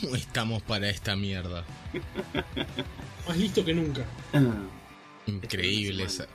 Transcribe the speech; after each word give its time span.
¿Cómo 0.00 0.16
estamos 0.16 0.62
para 0.62 0.88
esta 0.88 1.14
mierda? 1.16 1.64
Más 3.28 3.36
listo 3.36 3.64
que 3.64 3.74
nunca. 3.74 4.04
Increíble 5.26 6.04
esa. 6.04 6.26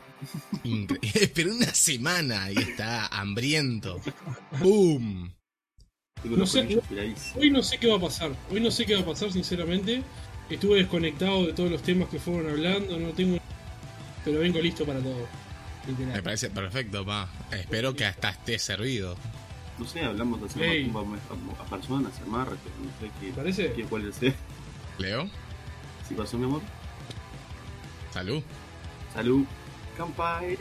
Incre- 0.63 0.99
Esperó 1.21 1.53
una 1.55 1.73
semana 1.73 2.51
y 2.51 2.57
está 2.57 3.07
hambriento. 3.07 3.99
¡Boom! 4.59 5.33
No 6.23 6.45
sé. 6.47 6.79
Hoy 7.35 7.51
no 7.51 7.61
sé 7.61 7.77
qué 7.77 7.87
va 7.87 7.97
a 7.97 8.01
pasar. 8.01 8.31
Hoy 8.51 8.59
no 8.59 8.71
sé 8.71 8.85
qué 8.85 8.95
va 8.95 9.01
a 9.01 9.05
pasar, 9.05 9.31
sinceramente. 9.31 10.01
Estuve 10.49 10.77
desconectado 10.79 11.45
de 11.45 11.53
todos 11.53 11.69
los 11.71 11.81
temas 11.83 12.09
que 12.09 12.19
fueron 12.19 12.49
hablando. 12.49 12.97
No 12.97 13.09
tengo. 13.09 13.37
Pero 14.25 14.39
vengo 14.39 14.59
listo 14.59 14.85
para 14.85 14.99
todo. 14.99 15.27
Me 16.13 16.21
parece 16.21 16.49
perfecto, 16.49 17.05
pa. 17.05 17.29
Espero 17.51 17.95
que 17.95 18.05
hasta 18.05 18.29
esté 18.31 18.57
servido. 18.59 19.15
No 19.77 19.85
sé, 19.85 20.03
hablamos 20.03 20.39
de 20.41 20.47
hacer 20.47 20.63
Ey. 20.63 20.85
más 20.89 21.03
tumba 21.03 21.17
a, 21.59 21.61
a 21.61 21.65
personas, 21.65 22.13
a 22.21 22.25
marcas, 22.25 22.57
no 22.83 22.89
sé 22.99 23.11
qué. 23.19 23.27
¿Te 23.27 23.33
parece? 23.33 23.73
qué 23.73 23.83
cuál 23.83 24.07
es. 24.07 24.19
Leo, 24.97 25.29
¿Sí 26.07 26.15
pasó, 26.15 26.37
mi 26.37 26.45
amor? 26.45 26.61
salud. 28.11 28.41
Salud. 29.13 29.45
Campai. 29.97 30.57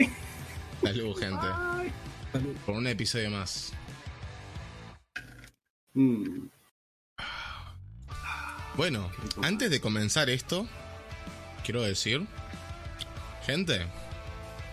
Salud, 0.83 1.17
gente. 1.19 1.47
Salud. 2.33 2.55
Por 2.67 2.75
un 2.75 2.87
episodio 2.87 3.31
más. 3.31 3.73
Mm, 5.95 6.49
Bueno, 8.77 9.11
antes 9.43 9.71
de 9.71 9.81
comenzar 9.81 10.29
esto, 10.29 10.67
quiero 11.65 11.81
decir, 11.83 12.27
gente, 13.47 13.87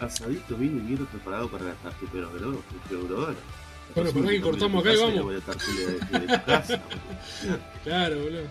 asadito 0.01 0.57
vino 0.57 0.77
y 0.83 0.87
vino 0.87 1.05
preparado 1.05 1.49
para 1.49 1.63
la 1.65 1.73
tarde, 1.75 1.95
pero 2.11 2.29
bro, 2.31 2.61
pero 2.89 3.03
bro. 3.05 3.35
Bueno, 3.95 4.11
pará 4.11 4.29
que 4.29 4.41
cortamos 4.41 4.81
acá 4.83 4.93
y 4.93 4.97
vamos. 4.97 5.23
Voy 5.23 5.35
a 5.35 5.39
tartile 5.41 5.85
de, 5.85 5.93
de, 5.93 6.19
de 6.19 6.37
tu 6.37 6.45
casa, 6.45 6.81
boludo. 7.43 7.59
Claro, 7.83 8.19
boludo. 8.23 8.43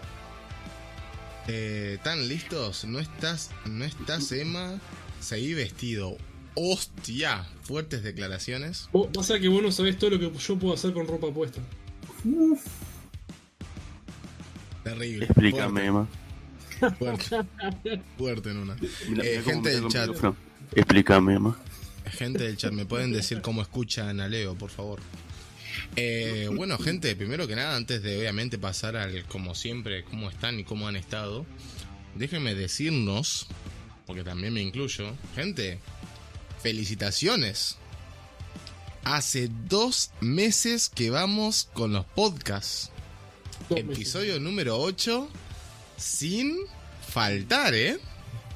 eh, 1.48 1.94
¿están 1.96 2.28
listos? 2.28 2.84
¿No 2.84 2.98
estás, 3.00 3.50
no 3.66 3.84
estás, 3.84 4.30
Emma? 4.32 4.78
Seguí 5.20 5.54
vestido. 5.54 6.16
¡Hostia! 6.54 7.46
Fuertes 7.62 8.02
declaraciones. 8.02 8.88
Vos, 8.92 9.08
pasa 9.12 9.38
que 9.40 9.48
vos 9.48 9.62
no 9.62 9.72
sabés 9.72 9.98
todo 9.98 10.10
lo 10.10 10.18
que 10.18 10.38
yo 10.38 10.56
puedo 10.58 10.74
hacer 10.74 10.92
con 10.92 11.06
ropa 11.08 11.32
puesta. 11.32 11.60
Terrible. 14.84 15.24
Explícame, 15.26 15.86
Emma. 15.86 16.08
Fuerte, 16.98 17.36
fuerte, 18.18 18.50
en 18.50 18.56
una. 18.58 18.76
Mira, 19.08 19.24
Eh, 19.24 19.40
gente 19.44 19.70
del 19.70 19.88
chat. 19.88 20.10
Explícame, 20.74 21.34
Emma. 21.34 21.56
Gente 22.06 22.42
del 22.44 22.56
chat, 22.56 22.72
¿me 22.72 22.84
pueden 22.84 23.12
decir 23.12 23.40
cómo 23.40 23.62
escuchan 23.62 24.20
a 24.20 24.28
Leo, 24.28 24.54
por 24.56 24.70
favor? 24.70 25.00
Eh, 25.96 26.48
bueno, 26.54 26.78
gente, 26.78 27.14
primero 27.16 27.46
que 27.46 27.56
nada, 27.56 27.76
antes 27.76 28.02
de 28.02 28.18
obviamente 28.18 28.58
pasar 28.58 28.96
al, 28.96 29.24
como 29.24 29.54
siempre, 29.54 30.04
cómo 30.04 30.30
están 30.30 30.58
y 30.58 30.64
cómo 30.64 30.88
han 30.88 30.96
estado, 30.96 31.46
déjenme 32.14 32.54
decirnos, 32.54 33.46
porque 34.06 34.24
también 34.24 34.52
me 34.52 34.60
incluyo, 34.60 35.14
gente, 35.34 35.78
felicitaciones. 36.62 37.76
Hace 39.04 39.50
dos 39.68 40.10
meses 40.20 40.88
que 40.88 41.10
vamos 41.10 41.68
con 41.72 41.92
los 41.92 42.06
podcasts. 42.06 42.90
Episodio 43.70 44.38
número 44.38 44.78
8, 44.78 45.28
sin 45.96 46.56
faltar, 47.08 47.74
¿eh? 47.74 47.98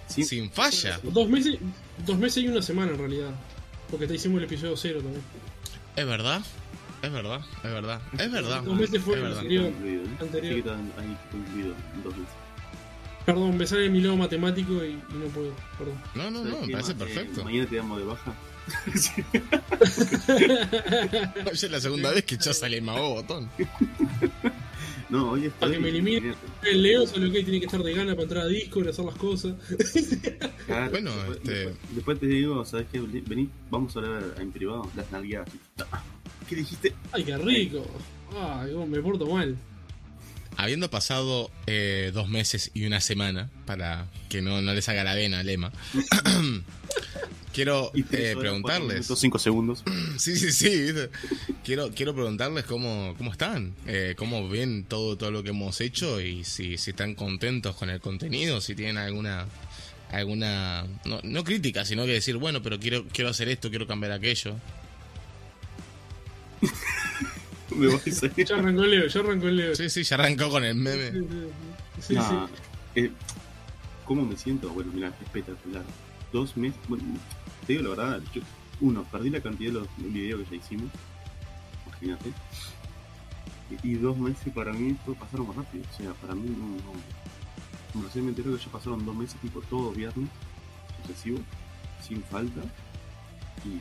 Sí. 0.08 0.24
Sin 0.24 0.50
falla. 0.50 1.00
Dos 1.02 1.28
meses, 1.28 1.58
dos 2.06 2.18
meses 2.18 2.44
y 2.44 2.48
una 2.48 2.62
semana 2.62 2.92
en 2.92 2.98
realidad. 2.98 3.34
Porque 3.90 4.06
te 4.06 4.14
hicimos 4.14 4.38
el 4.38 4.44
episodio 4.44 4.76
cero 4.76 5.00
también. 5.02 5.22
Es 5.94 6.06
verdad, 6.06 6.42
es 7.02 7.12
verdad, 7.12 7.40
es 7.62 7.72
verdad, 7.72 8.00
es 8.18 8.32
verdad. 8.32 8.62
Dos 8.62 8.76
meses 8.76 9.02
fue 9.02 9.20
verdad. 9.20 9.38
anterior. 9.38 9.72
Perdón, 13.24 13.56
me 13.56 13.66
sale 13.66 13.90
mi 13.90 14.00
lado 14.00 14.16
matemático 14.16 14.72
y, 14.84 14.90
y 14.90 15.02
no 15.14 15.26
puedo. 15.26 15.52
Perdón. 15.78 16.00
No, 16.14 16.30
no, 16.30 16.38
¿Sabes 16.44 16.54
no, 16.54 16.66
me 16.66 16.72
parece? 16.72 16.92
Eh, 16.92 16.94
perfecto. 16.94 17.44
mañana 17.44 17.68
te 17.68 17.76
damos 17.76 17.98
de 17.98 18.04
baja. 18.04 18.34
Hoy 21.46 21.52
es 21.52 21.70
la 21.70 21.80
segunda 21.80 22.10
vez 22.10 22.24
que 22.24 22.36
ya 22.36 22.52
sale 22.52 22.78
el 22.78 22.82
mago 22.82 23.14
botón. 23.14 23.48
No, 25.08 25.30
hoy 25.30 25.46
estoy. 25.46 25.60
Para 25.60 25.72
que 25.72 25.78
me 25.78 25.88
elimine. 25.90 26.34
El 26.64 26.82
Leo 26.82 27.06
solo 27.06 27.30
que 27.30 27.42
tiene 27.44 27.60
que 27.60 27.66
estar 27.66 27.82
de 27.82 27.92
gana 27.94 28.12
para 28.12 28.22
entrar 28.24 28.44
a 28.44 28.48
Discord 28.48 28.86
y 28.86 28.88
hacer 28.88 29.04
las 29.04 29.14
cosas. 29.14 29.54
Claro, 30.66 30.90
Bueno, 30.90 31.10
después, 31.16 31.36
este- 31.38 31.52
después, 31.54 31.76
después 31.94 32.20
te 32.20 32.26
digo, 32.26 32.64
¿sabes 32.64 32.86
qué? 32.92 33.00
Vení, 33.00 33.48
vamos 33.70 33.94
a 33.96 34.00
hablar 34.00 34.34
en 34.40 34.50
privado. 34.52 34.90
Las 34.96 35.10
nalgueadas. 35.12 35.48
¿Qué 36.48 36.56
dijiste? 36.56 36.92
Ay, 37.12 37.24
qué 37.24 37.36
rico. 37.38 37.84
Ay, 38.36 38.72
cómo 38.72 38.86
me 38.86 39.00
porto 39.00 39.26
mal. 39.26 39.56
Habiendo 40.56 40.90
pasado 40.90 41.50
eh, 41.66 42.10
dos 42.14 42.28
meses 42.28 42.70
y 42.72 42.86
una 42.86 43.00
semana, 43.00 43.50
para 43.66 44.06
que 44.28 44.40
no, 44.40 44.62
no 44.62 44.72
les 44.72 44.88
haga 44.88 45.04
la 45.04 45.14
vena, 45.14 45.42
Lema, 45.42 45.70
quiero 47.52 47.92
eh, 47.94 48.34
preguntarles. 48.38 48.88
minutos, 48.88 49.18
cinco 49.18 49.38
segundos. 49.38 49.82
Sí, 50.18 50.34
sí, 50.36 50.50
sí. 50.50 50.92
Quiero, 51.62 51.90
quiero 51.90 52.14
preguntarles 52.14 52.64
cómo, 52.64 53.14
cómo 53.18 53.32
están, 53.32 53.74
eh, 53.86 54.14
cómo 54.16 54.48
ven 54.48 54.84
todo, 54.84 55.18
todo 55.18 55.30
lo 55.30 55.42
que 55.42 55.50
hemos 55.50 55.78
hecho 55.82 56.22
y 56.22 56.42
si, 56.42 56.78
si 56.78 56.90
están 56.90 57.14
contentos 57.14 57.76
con 57.76 57.90
el 57.90 58.00
contenido, 58.00 58.62
si 58.62 58.74
tienen 58.74 58.96
alguna, 58.96 59.44
alguna, 60.10 60.86
no, 61.04 61.20
no 61.22 61.44
crítica, 61.44 61.84
sino 61.84 62.06
que 62.06 62.12
decir, 62.12 62.38
bueno, 62.38 62.62
pero 62.62 62.80
quiero, 62.80 63.04
quiero 63.12 63.28
hacer 63.28 63.50
esto, 63.50 63.68
quiero 63.68 63.86
cambiar 63.86 64.12
aquello. 64.12 64.56
Me 67.74 67.86
voy 67.86 67.96
a. 67.96 68.44
Ya 68.44 68.56
arrancó 68.56 68.84
el 68.84 68.90
Leo, 68.90 69.06
ya 69.06 69.20
arrancó 69.20 69.48
el 69.48 69.56
Leo. 69.56 69.74
Sí, 69.74 69.90
sí, 69.90 70.02
ya 70.02 70.16
arrancó 70.16 70.50
con 70.50 70.64
el 70.64 70.74
meme. 70.74 71.12
sí, 72.00 72.08
sí. 72.08 72.14
Nah, 72.14 72.46
eh, 72.94 73.10
¿Cómo 74.04 74.24
me 74.24 74.36
siento? 74.36 74.70
Bueno, 74.70 74.92
mira, 74.94 75.08
espectacular. 75.20 75.84
Dos 76.32 76.56
meses. 76.56 76.78
Bueno, 76.88 77.04
te 77.66 77.72
digo 77.72 77.84
la 77.84 77.90
verdad, 77.90 78.22
yo, 78.32 78.42
uno, 78.80 79.04
perdí 79.04 79.30
la 79.30 79.40
cantidad 79.40 79.72
de 79.72 79.80
los 79.80 79.88
videos 79.96 80.48
que 80.48 80.56
ya 80.56 80.62
hicimos. 80.62 80.90
Imagínate. 81.86 82.32
Y, 83.82 83.90
y 83.90 83.94
dos 83.94 84.16
meses 84.16 84.52
para 84.54 84.72
mí 84.72 84.96
fue, 85.04 85.14
pasaron 85.14 85.48
más 85.48 85.56
rápido. 85.56 85.84
O 85.92 85.96
sea, 85.96 86.12
para 86.14 86.34
mí 86.34 86.48
no. 86.48 86.66
no 86.66 87.26
como 87.96 88.08
recién 88.08 88.26
me 88.26 88.30
entero 88.30 88.54
que 88.54 88.62
ya 88.62 88.70
pasaron 88.70 89.06
dos 89.06 89.16
meses, 89.16 89.40
tipo 89.40 89.62
todo 89.62 89.90
viernes, 89.90 90.28
sucesivo, 91.00 91.38
sin 92.06 92.22
falta. 92.24 92.60
Y 93.64 93.80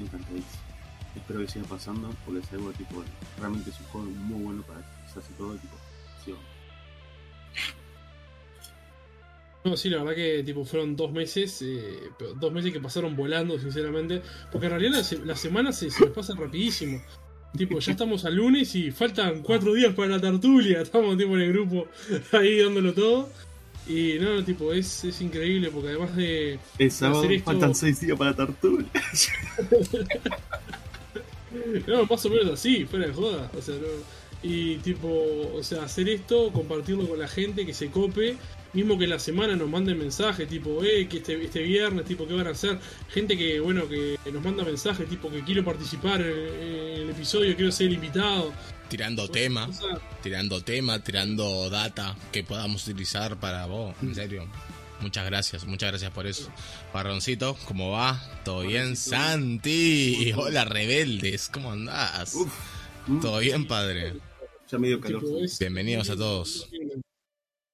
encantadísimo. 0.00 0.69
Espero 1.16 1.40
que 1.40 1.48
siga 1.48 1.64
pasando 1.66 2.14
porque 2.24 2.40
es 2.40 2.52
algo 2.52 2.70
tipo. 2.72 3.02
Realmente 3.38 3.70
es 3.70 3.80
un 3.80 3.86
juego 3.86 4.06
muy 4.10 4.42
bueno 4.44 4.62
para 4.62 4.80
que 4.80 5.12
se 5.12 5.18
hace 5.18 5.32
todo 5.36 5.54
tipo. 5.54 5.76
sí, 6.24 6.34
No, 9.64 9.76
sí, 9.76 9.90
la 9.90 9.98
verdad 9.98 10.14
que 10.14 10.42
tipo 10.42 10.64
fueron 10.64 10.96
dos 10.96 11.12
meses, 11.12 11.60
eh, 11.62 12.00
dos 12.36 12.50
meses 12.52 12.72
que 12.72 12.80
pasaron 12.80 13.14
volando, 13.16 13.58
sinceramente. 13.58 14.22
Porque 14.50 14.66
en 14.68 14.70
realidad 14.72 14.92
las 14.92 15.12
las 15.24 15.40
semanas 15.40 15.76
se, 15.78 15.90
se 15.90 16.06
pasan 16.06 16.36
rapidísimo. 16.38 17.02
Tipo, 17.56 17.78
ya 17.80 17.92
estamos 17.92 18.24
al 18.24 18.36
lunes 18.36 18.74
y 18.76 18.92
faltan 18.92 19.42
cuatro 19.42 19.74
días 19.74 19.92
para 19.94 20.08
la 20.10 20.20
tertulia. 20.20 20.80
Estamos 20.80 21.18
tipo 21.18 21.34
en 21.34 21.40
el 21.42 21.52
grupo 21.52 21.88
ahí 22.32 22.60
dándolo 22.62 22.94
todo. 22.94 23.28
Y 23.88 24.18
no, 24.20 24.44
tipo, 24.44 24.72
es, 24.72 25.04
es 25.04 25.20
increíble 25.20 25.68
porque 25.70 25.88
además 25.88 26.14
de. 26.14 26.58
Es 26.78 26.94
sábado, 26.94 27.20
Hacer 27.20 27.32
esto- 27.32 27.50
faltan 27.50 27.74
seis 27.74 28.00
días 28.00 28.16
para 28.16 28.34
Tartulia. 28.36 28.86
No, 31.86 32.06
más 32.06 32.24
o 32.24 32.30
menos 32.30 32.52
así, 32.52 32.84
fuera 32.84 33.06
de 33.06 33.12
joda. 33.12 33.50
O 33.56 33.62
sea, 33.62 33.74
no. 33.76 33.88
Y 34.42 34.76
tipo, 34.76 35.08
o 35.54 35.62
sea, 35.62 35.84
hacer 35.84 36.08
esto, 36.08 36.50
compartirlo 36.52 37.06
con 37.06 37.18
la 37.18 37.28
gente, 37.28 37.66
que 37.66 37.74
se 37.74 37.90
cope. 37.90 38.36
Mismo 38.72 38.96
que 38.96 39.04
en 39.04 39.10
la 39.10 39.18
semana 39.18 39.56
nos 39.56 39.68
manden 39.68 39.98
mensajes, 39.98 40.48
tipo, 40.48 40.84
eh, 40.84 41.08
que 41.08 41.18
este, 41.18 41.44
este 41.44 41.60
viernes, 41.60 42.04
tipo, 42.04 42.26
¿qué 42.28 42.34
van 42.34 42.46
a 42.46 42.50
hacer? 42.50 42.78
Gente 43.08 43.36
que, 43.36 43.58
bueno, 43.58 43.88
que 43.88 44.16
nos 44.32 44.44
manda 44.44 44.62
mensajes, 44.64 45.08
tipo, 45.08 45.28
que 45.28 45.42
quiero 45.42 45.64
participar 45.64 46.20
en, 46.20 46.28
en 46.28 47.02
el 47.02 47.10
episodio, 47.10 47.56
quiero 47.56 47.72
ser 47.72 47.88
el 47.88 47.94
invitado. 47.94 48.52
Tirando 48.88 49.28
tema, 49.28 49.66
O 49.66 49.72
sea, 49.72 49.98
tirando 50.22 50.62
tema, 50.62 51.02
tirando 51.02 51.68
data 51.68 52.16
que 52.30 52.44
podamos 52.44 52.86
utilizar 52.86 53.38
para 53.40 53.66
vos, 53.66 53.94
en 54.02 54.14
serio. 54.14 54.46
Muchas 55.00 55.24
gracias, 55.26 55.66
muchas 55.66 55.90
gracias 55.90 56.10
por 56.10 56.26
eso. 56.26 56.50
Parroncito, 56.92 57.56
¿cómo 57.66 57.90
va? 57.92 58.20
¿Todo 58.44 58.62
bien? 58.62 58.96
Santi, 58.96 60.32
hola 60.36 60.64
rebeldes, 60.64 61.48
¿cómo 61.48 61.72
andás? 61.72 62.34
Uf, 62.34 62.52
¿Todo 63.22 63.38
bien, 63.38 63.66
padre? 63.66 64.14
Ya 64.70 64.78
me 64.78 64.88
dio 64.88 65.00
calor. 65.00 65.22
Bienvenidos 65.58 66.10
a 66.10 66.16
todos. 66.16 66.68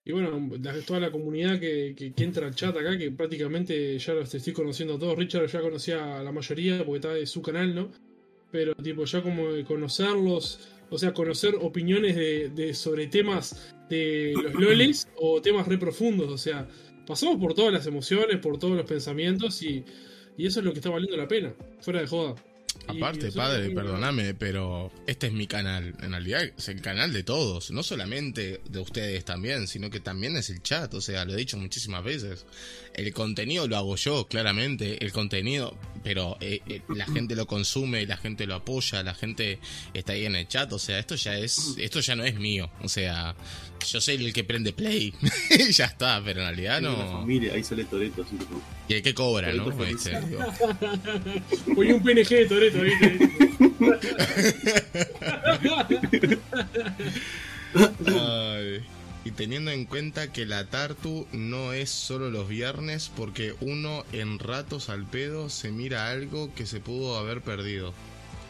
Y 0.04 0.12
bueno, 0.12 0.50
la- 0.62 0.80
toda 0.82 1.00
la 1.00 1.10
comunidad 1.10 1.58
que, 1.58 1.94
que- 1.96 2.12
que 2.12 2.24
entra 2.24 2.46
al 2.46 2.54
chat 2.54 2.76
acá, 2.76 2.96
que 2.96 3.10
prácticamente 3.10 3.98
ya 3.98 4.14
los 4.14 4.32
estoy 4.32 4.52
conociendo 4.52 4.94
a 4.94 4.98
todos. 4.98 5.18
Richard 5.18 5.48
ya 5.48 5.60
conocía 5.60 6.20
a 6.20 6.22
la 6.22 6.30
mayoría 6.30 6.78
porque 6.84 6.96
estaba 6.98 7.14
de 7.14 7.26
su 7.26 7.42
canal, 7.42 7.74
¿no? 7.74 7.90
Pero 8.52 8.72
tipo, 8.76 9.04
ya 9.04 9.20
como 9.20 9.52
de 9.52 9.64
conocerlos, 9.64 10.60
o 10.90 10.96
sea, 10.96 11.12
conocer 11.12 11.56
opiniones 11.60 12.14
de, 12.14 12.50
de- 12.50 12.72
sobre 12.72 13.08
temas 13.08 13.74
de 13.90 14.32
los 14.40 14.54
loles 14.54 15.08
o 15.16 15.42
temas 15.42 15.66
re 15.66 15.76
profundos. 15.76 16.30
O 16.30 16.38
sea, 16.38 16.68
pasamos 17.06 17.38
por 17.40 17.54
todas 17.54 17.72
las 17.72 17.86
emociones, 17.86 18.38
por 18.38 18.58
todos 18.58 18.76
los 18.76 18.86
pensamientos 18.86 19.62
y, 19.62 19.84
y 20.36 20.46
eso 20.46 20.60
es 20.60 20.66
lo 20.66 20.72
que 20.72 20.80
está 20.80 20.90
valiendo 20.90 21.16
la 21.16 21.28
pena, 21.28 21.54
fuera 21.80 22.00
de 22.00 22.06
joda. 22.06 22.34
Aparte, 22.88 23.32
padre, 23.32 23.70
perdóname, 23.70 24.34
pero 24.34 24.92
este 25.06 25.28
es 25.28 25.32
mi 25.32 25.46
canal. 25.46 25.94
En 26.02 26.10
realidad 26.10 26.42
es 26.56 26.68
el 26.68 26.80
canal 26.80 27.12
de 27.12 27.22
todos. 27.22 27.70
No 27.70 27.82
solamente 27.82 28.60
de 28.68 28.78
ustedes 28.78 29.24
también, 29.24 29.66
sino 29.66 29.90
que 29.90 29.98
también 29.98 30.36
es 30.36 30.50
el 30.50 30.62
chat. 30.62 30.92
O 30.94 31.00
sea, 31.00 31.24
lo 31.24 31.32
he 31.32 31.36
dicho 31.36 31.56
muchísimas 31.56 32.04
veces. 32.04 32.46
El 32.94 33.12
contenido 33.12 33.66
lo 33.66 33.76
hago 33.76 33.96
yo, 33.96 34.26
claramente. 34.28 35.04
El 35.04 35.12
contenido, 35.12 35.76
pero 36.06 36.36
eh, 36.40 36.60
eh, 36.68 36.82
la 36.86 37.04
gente 37.04 37.34
lo 37.34 37.48
consume, 37.48 38.06
la 38.06 38.16
gente 38.16 38.46
lo 38.46 38.54
apoya, 38.54 39.02
la 39.02 39.12
gente 39.12 39.58
está 39.92 40.12
ahí 40.12 40.24
en 40.24 40.36
el 40.36 40.46
chat. 40.46 40.72
O 40.72 40.78
sea, 40.78 41.00
esto 41.00 41.16
ya 41.16 41.36
es, 41.36 41.74
esto 41.78 41.98
ya 41.98 42.14
no 42.14 42.22
es 42.22 42.36
mío. 42.36 42.70
O 42.82 42.88
sea, 42.88 43.34
yo 43.88 44.00
soy 44.00 44.14
el 44.14 44.32
que 44.32 44.44
prende 44.44 44.72
play. 44.72 45.12
y 45.50 45.72
ya 45.72 45.86
está, 45.86 46.22
pero 46.24 46.42
en 46.42 46.46
realidad 46.46 46.80
no. 46.80 46.96
familia, 47.10 47.54
ahí 47.54 47.64
sale 47.64 47.86
Toreto, 47.86 48.22
así 48.22 48.36
como. 48.36 48.62
Y 48.88 48.94
el 48.94 49.02
que 49.02 49.14
cobra, 49.14 49.52
¿no? 49.52 49.64
Toreto 49.64 49.84
feliz. 49.84 50.06
Este, 50.06 50.28
digo. 50.28 50.44
Ponía 51.74 51.96
un 51.96 52.02
PNG 52.04 52.28
de 52.28 52.46
Toreto, 52.46 52.82
¿viste? 52.82 53.18
Ay, 58.06 58.80
Y 59.26 59.32
teniendo 59.32 59.72
en 59.72 59.86
cuenta 59.86 60.32
que 60.32 60.46
la 60.46 60.66
Tartu 60.66 61.26
no 61.32 61.72
es 61.72 61.90
solo 61.90 62.30
los 62.30 62.48
viernes, 62.48 63.10
porque 63.16 63.56
uno 63.60 64.04
en 64.12 64.38
ratos 64.38 64.88
al 64.88 65.04
pedo 65.04 65.50
se 65.50 65.72
mira 65.72 66.12
algo 66.12 66.54
que 66.54 66.64
se 66.64 66.78
pudo 66.78 67.18
haber 67.18 67.42
perdido. 67.42 67.92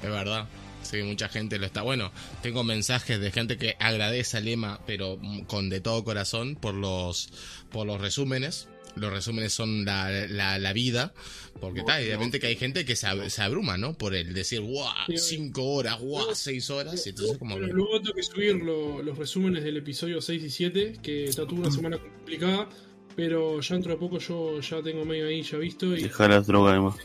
Es 0.03 0.11
verdad. 0.11 0.47
Sí, 0.83 1.03
mucha 1.03 1.31
gente 1.31 1.59
lo 1.59 1.65
está. 1.65 1.81
Bueno, 1.81 2.13
tengo 2.43 2.63
mensajes 2.63 3.19
de 3.19 3.33
gente 3.33 3.57
que 3.57 3.75
agradece 3.81 4.37
a 4.37 4.41
Lema, 4.41 4.79
pero 4.87 5.19
con 5.47 5.71
de 5.71 5.81
todo 5.81 6.05
corazón, 6.05 6.57
por 6.57 6.75
los, 6.75 7.31
por 7.71 7.87
los 7.87 7.99
resúmenes. 7.99 8.69
Los 8.97 9.13
resúmenes 9.13 9.53
son 9.53 9.85
la, 9.85 10.11
la, 10.27 10.59
la 10.59 10.73
vida. 10.73 11.15
Porque 11.61 11.81
está, 11.81 11.97
obviamente 11.99 12.39
que 12.41 12.49
hay 12.49 12.57
gente 12.57 12.85
que 12.85 12.97
se, 12.97 13.07
ab- 13.07 13.29
se 13.31 13.43
abruma, 13.43 13.79
¿no? 13.79 13.95
Por 13.97 14.15
el 14.15 14.35
decir, 14.35 14.61
guau, 14.61 14.93
Sí. 15.09 15.17
cinco 15.19 15.65
horas, 15.75 15.99
guau, 16.01 16.35
seis 16.35 16.69
horas. 16.71 17.07
Y 17.07 17.11
entonces 17.11 17.39
como 17.39 17.53
Bueno, 17.55 17.69
que- 17.69 17.73
luego 17.75 18.01
tengo 18.01 18.15
que 18.15 18.23
subir 18.23 18.57
lo- 18.57 19.03
los 19.03 19.17
resúmenes 19.17 19.65
del 19.65 19.77
episodio 19.79 20.21
6 20.21 20.43
y 20.43 20.51
7, 20.51 20.95
que 21.03 21.25
está 21.25 21.47
tuvo 21.47 21.61
una 21.61 21.71
semana 21.71 21.99
complicada, 21.99 22.69
pero 23.15 23.61
ya 23.61 23.75
dentro 23.75 23.93
de 23.93 23.99
poco 23.99 24.19
yo 24.19 24.61
ya 24.61 24.83
tengo 24.83 25.05
medio 25.07 25.27
ahí 25.29 25.43
ya 25.43 25.57
visto 25.59 25.97
y 25.97 26.03
Deja 26.03 26.29
las 26.29 26.47
drogas, 26.47 26.73
además. 26.73 26.97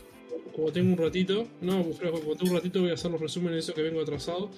como 0.54 0.70
tengo 0.70 0.92
un 0.92 0.98
ratito, 0.98 1.48
no, 1.62 1.82
como 1.82 2.36
tengo 2.36 2.50
un 2.50 2.56
ratito 2.56 2.80
voy 2.82 2.90
a 2.90 2.94
hacer 2.94 3.10
los 3.10 3.20
resúmenes 3.20 3.52
de 3.54 3.58
eso 3.60 3.74
que 3.74 3.80
vengo 3.82 4.00
atrasado, 4.02 4.50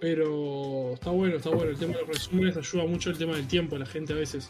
pero 0.00 0.94
está 0.94 1.10
bueno, 1.10 1.36
está 1.36 1.50
bueno, 1.50 1.70
el 1.70 1.76
tema 1.78 1.94
de 1.94 2.00
los 2.00 2.08
resúmenes 2.08 2.56
ayuda 2.56 2.84
mucho 2.86 3.10
el 3.10 3.18
tema 3.18 3.34
del 3.36 3.46
tiempo 3.48 3.76
a 3.76 3.78
la 3.80 3.86
gente 3.86 4.12
a 4.12 4.16
veces. 4.16 4.48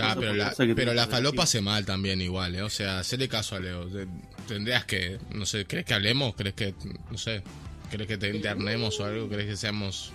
Ah, 0.00 0.16
pero 0.18 0.32
la, 0.34 0.54
pero 0.74 0.94
la 0.94 1.06
falopa 1.06 1.42
hace 1.42 1.60
mal 1.60 1.84
también 1.84 2.20
igual, 2.22 2.54
¿eh? 2.54 2.62
O 2.62 2.70
sea, 2.70 3.00
hacele 3.00 3.28
caso 3.28 3.56
a 3.56 3.60
Leo. 3.60 3.86
Te- 3.86 4.06
Tendrías 4.46 4.86
que, 4.86 5.18
no 5.34 5.44
sé, 5.44 5.66
¿crees 5.66 5.84
que 5.84 5.92
hablemos? 5.92 6.34
¿Crees 6.34 6.54
que, 6.54 6.74
no 7.10 7.18
sé, 7.18 7.42
crees 7.90 8.08
que 8.08 8.16
te 8.16 8.34
internemos 8.34 8.98
o 9.00 9.04
algo? 9.04 9.28
¿Crees 9.28 9.46
que 9.46 9.56
seamos, 9.58 10.10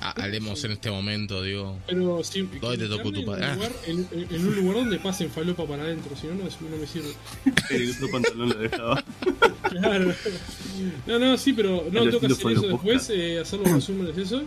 hablemos 0.00 0.62
en 0.64 0.72
este 0.72 0.90
momento, 0.90 1.42
digo? 1.42 1.78
Pero 1.86 2.22
sí, 2.24 2.48
¿Dónde 2.60 2.78
te 2.78 2.88
tocó 2.88 3.10
tu 3.12 3.20
en 3.20 3.26
padre? 3.26 3.44
Ah. 3.46 3.54
lugar- 3.54 3.72
En, 3.86 4.46
un 4.46 4.56
lugar 4.56 4.74
donde 4.76 4.98
pasen 4.98 5.30
falopa 5.30 5.66
para 5.66 5.82
adentro, 5.82 6.14
si 6.16 6.26
no, 6.28 6.34
no, 6.34 6.44
no 6.44 6.76
me 6.76 6.86
sirve. 6.86 7.12
El 7.70 7.90
otro 7.90 8.10
pantalón 8.10 8.48
lo 8.50 8.54
dejaba. 8.58 9.04
Claro. 9.68 10.14
No, 11.06 11.18
no, 11.18 11.36
sí, 11.36 11.52
pero 11.52 11.86
no 11.92 12.02
El 12.04 12.10
toca 12.10 12.26
hacer 12.26 12.52
eso 12.52 12.68
después, 12.68 13.10
eh, 13.10 13.38
hacer 13.40 13.58
los 13.60 13.70
resúmenes 13.70 14.16
de 14.16 14.22
eso. 14.22 14.42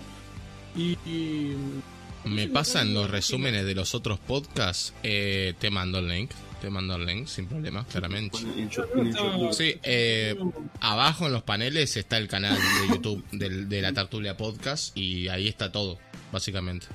Y, 0.76 0.94
y- 1.08 1.56
Me 2.26 2.48
pasan 2.48 2.94
los 2.96 3.10
resúmenes 3.10 3.66
de 3.66 3.76
los 3.76 3.94
otros 3.94 4.18
podcasts, 4.20 4.94
eh, 5.04 5.54
te 5.60 5.70
mando 5.70 6.00
el 6.00 6.08
link, 6.08 6.32
te 6.62 6.70
mando 6.70 6.96
el 6.96 7.06
link, 7.06 7.28
sin 7.28 7.48
problema, 7.48 7.84
claramente. 7.86 8.38
Sí, 9.52 9.76
eh, 9.84 10.36
abajo 10.80 11.26
en 11.26 11.34
los 11.34 11.44
paneles 11.44 11.98
está 11.98 12.18
el 12.18 12.28
canal 12.28 12.56
de 12.56 12.88
YouTube 12.96 13.24
del- 13.32 13.68
de 13.68 13.82
la 13.82 13.92
Tartulia 13.94 14.38
Podcast 14.38 14.96
y 14.96 15.28
ahí 15.28 15.48
está 15.48 15.72
todo, 15.72 15.98
básicamente. 16.32 16.86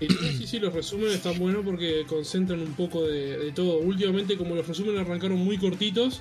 sí, 0.00 0.46
sí, 0.46 0.58
los 0.58 0.72
resúmenes 0.72 1.14
están 1.14 1.38
buenos 1.38 1.64
porque 1.64 2.04
concentran 2.08 2.60
un 2.60 2.74
poco 2.74 3.06
de, 3.06 3.38
de 3.38 3.52
todo. 3.52 3.78
Últimamente, 3.78 4.36
como 4.36 4.54
los 4.54 4.66
resúmenes 4.66 5.00
arrancaron 5.00 5.38
muy 5.38 5.58
cortitos, 5.58 6.20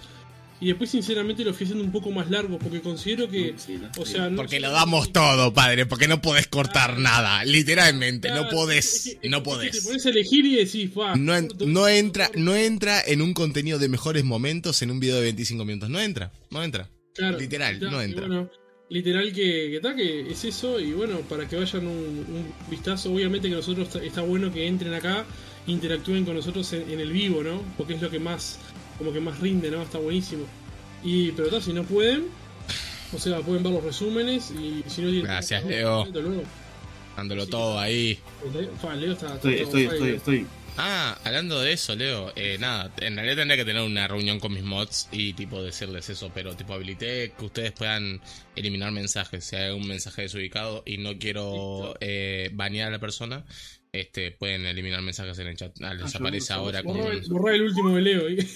y 0.61 0.67
después, 0.67 0.89
sinceramente, 0.91 1.43
los 1.43 1.55
fui 1.57 1.65
haciendo 1.65 1.83
un 1.83 1.91
poco 1.91 2.11
más 2.11 2.29
largos 2.29 2.59
porque 2.61 2.79
considero 2.81 3.27
que, 3.27 3.55
Sí, 3.57 3.77
la- 3.77 3.91
o 3.97 4.05
sea, 4.05 4.29
no 4.29 4.35
Porque 4.37 4.59
lo 4.59 4.71
damos 4.71 5.11
todo, 5.11 5.53
padre, 5.53 5.85
porque 5.87 6.07
no 6.07 6.21
podés 6.21 6.47
cortar 6.47 6.99
nada, 6.99 7.43
literalmente, 7.43 8.29
no 8.29 8.41
es 8.41 8.53
podés, 8.53 9.03
que- 9.03 9.09
es 9.11 9.17
que- 9.21 9.29
no 9.29 9.37
es 9.37 9.43
que 9.43 9.49
Te 9.49 9.55
podés. 9.55 9.83
pones 9.85 10.05
a 10.05 10.09
elegir 10.09 10.45
y 10.45 10.55
decís, 10.55 10.91
"Fa, 10.93 11.15
No, 11.15 11.35
en- 11.35 11.49
no 11.65 11.87
entra, 11.87 12.27
corto". 12.27 12.39
no 12.39 12.55
entra 12.55 13.01
en 13.05 13.21
un 13.21 13.33
contenido 13.33 13.79
de 13.79 13.89
mejores 13.89 14.23
momentos 14.23 14.81
en 14.83 14.91
un 14.91 14.99
video 14.99 15.15
de 15.17 15.23
25 15.23 15.65
minutos, 15.65 15.89
no 15.89 15.99
entra, 15.99 16.31
no 16.51 16.63
entra. 16.63 16.89
Claro, 17.15 17.37
Literal, 17.39 17.77
claro, 17.79 17.97
no 17.97 18.01
entra. 18.01 18.27
bueno, 18.27 18.49
literal 18.89 19.33
que, 19.33 19.69
que, 19.71 19.79
ta, 19.81 19.95
que 19.95 20.29
es 20.31 20.45
eso, 20.45 20.79
y 20.79 20.91
bueno, 20.93 21.19
para 21.21 21.47
que 21.47 21.55
vayan 21.57 21.87
un, 21.87 21.95
un 21.97 22.53
vistazo, 22.69 23.11
obviamente 23.11 23.49
que 23.49 23.55
nosotros 23.55 23.87
está, 23.87 24.03
está 24.03 24.21
bueno 24.21 24.53
que 24.53 24.67
entren 24.67 24.93
acá, 24.93 25.25
interactúen 25.67 26.25
con 26.25 26.35
nosotros 26.35 26.71
en, 26.73 26.89
en 26.89 26.99
el 26.99 27.11
vivo, 27.11 27.43
¿no? 27.43 27.61
Porque 27.77 27.93
es 27.95 28.01
lo 28.01 28.09
que 28.09 28.19
más, 28.19 28.59
como 29.01 29.11
que 29.13 29.19
más 29.19 29.39
rinde, 29.39 29.71
¿no? 29.71 29.81
Está 29.81 29.97
buenísimo. 29.97 30.45
Y, 31.03 31.31
pero 31.31 31.49
tal, 31.49 31.61
si 31.63 31.73
no 31.73 31.83
pueden, 31.83 32.27
o 33.11 33.17
sea, 33.19 33.39
pueden 33.39 33.63
ver 33.63 33.73
los 33.73 33.83
resúmenes 33.83 34.51
y 34.51 34.83
si 34.87 35.01
no 35.01 35.09
tienen... 35.09 35.23
Gracias, 35.23 35.65
Leo. 35.65 36.05
luego. 36.05 36.43
Dándolo 37.17 37.45
Sí. 37.45 37.51
todo 37.51 37.79
ahí. 37.79 38.19
Leo 38.99 39.13
está... 39.13 39.33
Estoy, 39.35 39.53
está 39.55 39.63
estoy, 39.63 39.63
todo 39.63 39.93
estoy, 39.93 39.99
fire. 39.99 40.15
estoy. 40.15 40.45
Ah, 40.77 41.17
hablando 41.25 41.59
de 41.59 41.73
eso, 41.73 41.95
Leo, 41.95 42.31
eh, 42.35 42.57
nada, 42.59 42.91
en 43.01 43.15
realidad 43.15 43.35
tendría 43.37 43.57
que 43.57 43.65
tener 43.65 43.81
una 43.81 44.07
reunión 44.07 44.39
con 44.39 44.53
mis 44.53 44.63
mods 44.63 45.09
y 45.11 45.33
tipo 45.33 45.61
decirles 45.61 46.09
eso, 46.09 46.31
pero 46.33 46.55
tipo 46.55 46.73
habilité 46.73 47.33
que 47.37 47.45
ustedes 47.45 47.71
puedan 47.73 48.21
eliminar 48.55 48.91
mensajes, 48.91 49.43
si 49.43 49.55
hay 49.57 49.71
un 49.71 49.85
mensaje 49.85 50.21
desubicado 50.21 50.81
y 50.85 50.97
no 50.97 51.17
quiero 51.17 51.95
eh, 51.99 52.51
banear 52.53 52.87
a 52.87 52.91
la 52.91 52.99
persona, 52.99 53.43
este 53.93 54.31
pueden 54.31 54.65
eliminar 54.65 55.01
mensajes 55.01 55.37
en 55.39 55.47
el 55.47 55.57
chat. 55.57 55.75
Ah, 55.81 55.93
les 55.93 56.15
Ah, 56.15 56.17
aparece 56.19 56.53
ahora 56.53 56.81
como 56.83 57.03
un- 57.05 57.11
el, 57.11 57.61
último 57.63 57.95
de 57.95 58.01
Leo. 58.01 58.27
¿eh? 58.27 58.37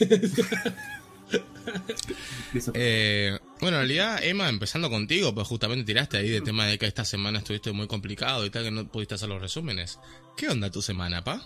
Eh, 2.76 3.38
bueno, 3.60 3.78
en 3.78 3.82
realidad, 3.82 4.24
Emma, 4.24 4.48
empezando 4.48 4.90
contigo, 4.90 5.34
pues 5.34 5.48
justamente 5.48 5.84
tiraste 5.84 6.18
ahí 6.18 6.30
de 6.30 6.42
tema 6.42 6.68
de 6.68 6.78
que 6.78 6.86
esta 6.86 7.04
semana 7.04 7.40
estuviste 7.40 7.72
muy 7.72 7.88
complicado 7.88 8.46
y 8.46 8.50
tal, 8.52 8.64
que 8.66 8.72
no 8.72 8.88
pudiste 8.88 9.16
hacer 9.16 9.28
los 9.30 9.42
resúmenes. 9.42 10.00
¿Qué 10.38 10.48
onda 10.48 10.70
tu 10.70 10.82
semana, 10.82 11.24
pa? 11.24 11.42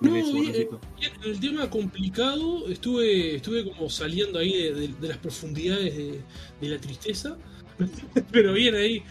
No, 0.00 0.14
en 0.14 0.68
el 1.24 1.40
tema 1.40 1.70
complicado 1.70 2.68
estuve, 2.68 3.36
estuve 3.36 3.64
como 3.64 3.88
saliendo 3.88 4.38
ahí 4.38 4.52
de, 4.52 4.74
de- 4.74 4.88
de 4.88 5.08
las 5.08 5.16
profundidades 5.18 5.96
de, 5.96 6.20
de 6.60 6.68
la 6.68 6.78
tristeza, 6.78 7.36
pero 8.30 8.52
bien 8.52 8.74
ahí. 8.74 9.02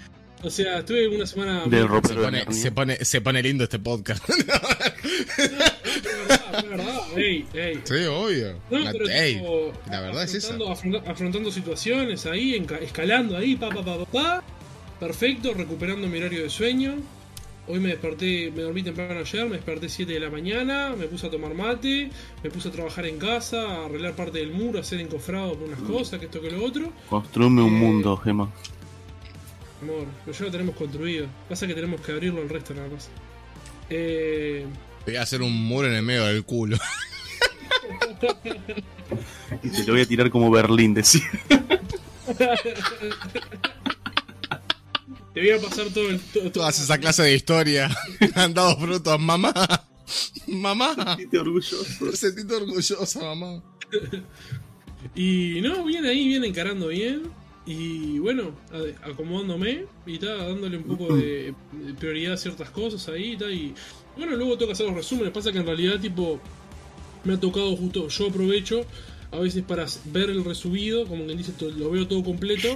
O 0.43 0.49
sea, 0.49 0.79
estuve 0.79 1.07
una 1.07 1.25
semana... 1.25 1.63
Se 1.63 2.15
pone, 2.15 2.53
se 2.53 2.71
pone, 2.71 2.95
se 3.05 3.21
pone 3.21 3.41
lindo 3.41 3.63
este 3.63 3.79
podcast. 3.79 4.23
No, 4.33 5.41
de 6.01 6.15
verdad, 6.15 6.61
de 6.61 6.67
verdad, 6.69 6.99
ey, 7.17 7.45
ey. 7.53 7.79
sí, 7.83 7.93
obvio. 8.05 8.55
No, 8.71 8.79
La- 8.79 8.91
pero 8.91 9.07
ey, 9.09 9.35
tipo, 9.35 9.71
la 9.89 9.99
verdad 10.01 10.23
es 10.23 10.33
esa. 10.35 10.47
afrontando, 10.53 10.71
afronta- 10.73 11.11
afrontando 11.11 11.51
situaciones 11.51 12.25
ahí, 12.25 12.65
escalando 12.81 13.37
ahí, 13.37 13.55
pa, 13.55 13.69
pa, 13.69 13.83
pa, 13.83 13.97
pa, 13.99 14.05
pa. 14.05 14.43
Perfecto, 14.99 15.53
recuperando 15.53 16.07
mi 16.07 16.17
horario 16.19 16.43
de 16.43 16.49
sueño. 16.49 16.95
Hoy 17.67 17.79
me 17.79 17.89
desperté, 17.89 18.51
me 18.55 18.63
dormí 18.63 18.83
temprano 18.83 19.19
ayer, 19.19 19.45
me 19.45 19.55
desperté 19.55 19.87
7 19.89 20.11
de 20.13 20.19
la 20.19 20.29
mañana, 20.29 20.95
me 20.97 21.05
puse 21.07 21.27
a 21.27 21.29
tomar 21.29 21.53
mate, 21.53 22.09
me 22.43 22.49
puse 22.49 22.67
a 22.69 22.71
trabajar 22.71 23.05
en 23.05 23.17
casa, 23.17 23.61
a 23.61 23.85
arreglar 23.85 24.13
parte 24.15 24.39
del 24.39 24.51
muro, 24.51 24.79
a 24.79 24.81
hacer 24.81 24.99
encofrado 24.99 25.53
por 25.57 25.67
unas 25.69 25.79
cosas, 25.81 26.19
que 26.19 26.25
esto 26.25 26.41
que 26.41 26.51
lo 26.51 26.63
otro. 26.63 26.91
Construme 27.09 27.61
un 27.61 27.75
Eh, 27.75 27.79
mundo, 27.79 28.17
Gema. 28.17 28.51
Amor, 29.83 30.05
pero 30.25 30.37
ya 30.37 30.45
lo 30.45 30.51
tenemos 30.51 30.75
construido. 30.75 31.27
Pasa 31.49 31.67
que 31.67 31.73
tenemos 31.75 31.99
que 32.01 32.11
abrirlo 32.13 32.41
el 32.41 32.49
resto 32.49 32.73
nada 32.73 32.87
más. 32.89 33.09
Eh, 33.89 34.65
Voy 35.05 35.15
a 35.17 35.21
hacer 35.23 35.41
un 35.41 35.51
muro 35.53 35.87
en 35.87 35.93
el 35.95 36.01
medio 36.03 36.25
del 36.25 36.43
culo. 36.43 36.77
Y 39.61 39.69
te 39.69 39.83
lo 39.83 39.93
voy 39.93 40.01
a 40.01 40.05
tirar 40.07 40.29
como 40.31 40.49
Berlín, 40.49 40.93
decía. 40.93 41.29
te 45.33 45.39
voy 45.41 45.49
a 45.51 45.59
pasar 45.61 45.87
todo 45.93 46.09
el... 46.09 46.19
to- 46.19 46.51
Toda 46.51 46.69
esa 46.69 46.97
clase 46.97 47.23
de 47.23 47.35
historia 47.35 47.95
han 48.35 48.53
dado 48.53 48.77
frutos. 48.77 49.19
Mamá, 49.19 49.53
mamá, 50.47 50.95
Sentite 51.17 51.37
orgulloso. 51.39 52.11
sentite 52.15 52.53
orgullosa, 52.55 53.19
mamá. 53.35 53.61
Y 55.15 55.59
no, 55.61 55.83
bien 55.83 56.05
ahí, 56.05 56.29
bien 56.29 56.45
encarando 56.45 56.87
bien. 56.87 57.23
Y 57.65 58.19
bueno, 58.19 58.51
acomodándome 59.03 59.85
y 60.05 60.17
tal, 60.17 60.37
dándole 60.39 60.77
un 60.77 60.83
poco 60.83 61.15
de, 61.15 61.53
prioridad 61.97 62.33
a 62.33 62.37
ciertas 62.37 62.69
cosas 62.71 63.07
ahí 63.09 63.33
y 63.33 63.37
tal. 63.37 63.53
Y 63.53 63.73
bueno, 64.17 64.35
luego 64.35 64.57
tengo 64.57 64.67
que 64.67 64.73
hacer 64.73 64.87
los 64.87 64.95
resúmenes. 64.95 65.31
Pasa 65.31 65.51
que 65.51 65.59
en 65.59 65.65
realidad, 65.65 65.99
tipo, 65.99 66.39
me 67.23 67.33
ha 67.35 67.39
tocado 67.39 67.75
justo, 67.77 68.07
yo 68.09 68.27
aprovecho 68.27 68.85
a 69.31 69.39
veces 69.39 69.63
para 69.63 69.85
ver 70.05 70.29
el 70.29 70.43
resubido, 70.43 71.07
como 71.07 71.25
quien 71.25 71.37
dice, 71.37 71.53
lo 71.77 71.89
veo 71.89 72.07
todo 72.07 72.23
completo. 72.23 72.67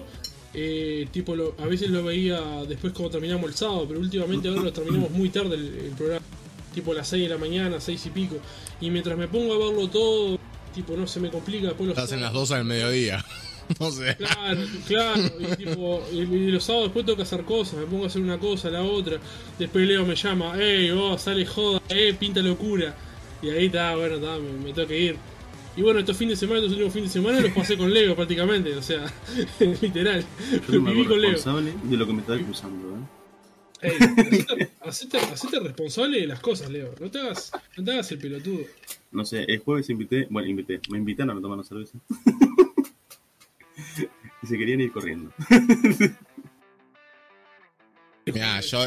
Eh, 0.53 1.07
tipo, 1.11 1.35
lo- 1.35 1.53
a 1.59 1.65
veces 1.65 1.89
lo 1.89 2.03
veía 2.03 2.39
después 2.67 2.93
cuando 2.93 3.11
terminamos 3.11 3.49
el 3.49 3.55
sábado, 3.55 3.85
pero 3.87 3.99
últimamente 3.99 4.47
ahora 4.47 4.63
lo 4.63 4.73
terminamos 4.73 5.11
muy 5.11 5.29
tarde 5.29 5.55
el, 5.55 5.67
el 5.85 5.91
programa. 5.91 6.25
Tipo 6.73 6.93
a 6.93 6.95
las 6.95 7.07
6 7.09 7.23
de 7.23 7.29
la 7.29 7.37
mañana, 7.37 7.79
6 7.81 8.05
y 8.05 8.09
pico. 8.11 8.37
Y 8.79 8.89
mientras 8.89 9.17
me 9.17 9.27
pongo 9.27 9.53
a 9.53 9.57
verlo 9.57 9.87
todo, 9.89 10.39
tipo, 10.73 10.95
no 10.95 11.05
se 11.07 11.19
me 11.19 11.29
complica 11.29 11.67
después 11.67 11.89
los 11.89 11.97
Estás 11.97 12.13
en 12.13 12.21
las 12.21 12.33
12 12.33 12.55
del 12.55 12.65
mediodía. 12.65 13.23
O 13.79 13.91
sea, 13.91 14.15
Claro, 14.17 14.61
claro. 14.87 15.21
Y, 15.39 15.55
tipo, 15.55 16.03
y, 16.11 16.17
y 16.19 16.51
los 16.51 16.63
sábados 16.63 16.87
después 16.87 17.05
tengo 17.05 17.17
que 17.17 17.23
hacer 17.23 17.43
cosas. 17.43 17.79
Me 17.79 17.85
pongo 17.85 18.03
a 18.05 18.07
hacer 18.07 18.21
una 18.21 18.37
cosa, 18.39 18.69
la 18.69 18.83
otra. 18.83 19.17
Después 19.59 19.87
Leo 19.87 20.05
me 20.05 20.15
llama, 20.15 20.53
hey, 20.57 20.91
vos, 20.91 21.21
sale 21.21 21.45
joda, 21.45 21.81
eh, 21.89 22.13
pinta 22.17 22.41
locura. 22.41 22.95
Y 23.41 23.49
ahí 23.49 23.65
está, 23.67 23.95
bueno, 23.95 24.15
está, 24.15 24.37
me, 24.39 24.51
me 24.51 24.73
tengo 24.73 24.87
que 24.87 24.99
ir. 24.99 25.15
Y 25.75 25.81
bueno, 25.83 25.99
estos 25.99 26.17
fines 26.17 26.39
de 26.39 26.47
semana, 26.47 26.59
estos 26.59 26.71
últimos 26.73 26.93
fines 26.93 27.13
de 27.13 27.19
semana 27.19 27.39
los 27.39 27.51
pasé 27.51 27.77
con 27.77 27.93
Leo 27.93 28.15
prácticamente. 28.15 28.75
O 28.75 28.81
sea, 28.81 29.05
literal. 29.81 30.25
Yo 30.69 30.79
no 30.79 30.91
Viví 30.91 31.05
con 31.05 31.21
Leo. 31.21 31.31
responsable 31.31 31.73
de 31.83 31.97
lo 31.97 32.07
que 32.07 32.13
me 32.13 32.21
está 32.21 32.33
acusando, 32.33 32.95
¿eh? 32.95 32.99
Ey, 33.79 33.93
hacete 34.81 35.59
responsable 35.59 36.19
de 36.21 36.25
las 36.25 36.39
cosas, 36.39 36.71
Leo. 36.71 36.95
No 36.99 37.11
te 37.11 37.19
hagas, 37.19 37.51
no 37.77 37.83
te 37.83 37.91
hagas 37.91 38.11
el 38.11 38.17
pelotudo. 38.17 38.61
No 39.11 39.23
sé, 39.23 39.43
el 39.43 39.59
jueves 39.59 39.87
invité, 39.91 40.25
bueno, 40.31 40.47
invité, 40.49 40.79
me 40.89 40.97
invitaron 40.97 41.37
a 41.37 41.41
tomar 41.41 41.59
una 41.59 41.63
cerveza. 41.67 41.99
Se 44.47 44.57
querían 44.57 44.81
ir 44.81 44.91
corriendo. 44.91 45.31
Mira, 48.25 48.59
yo, 48.59 48.83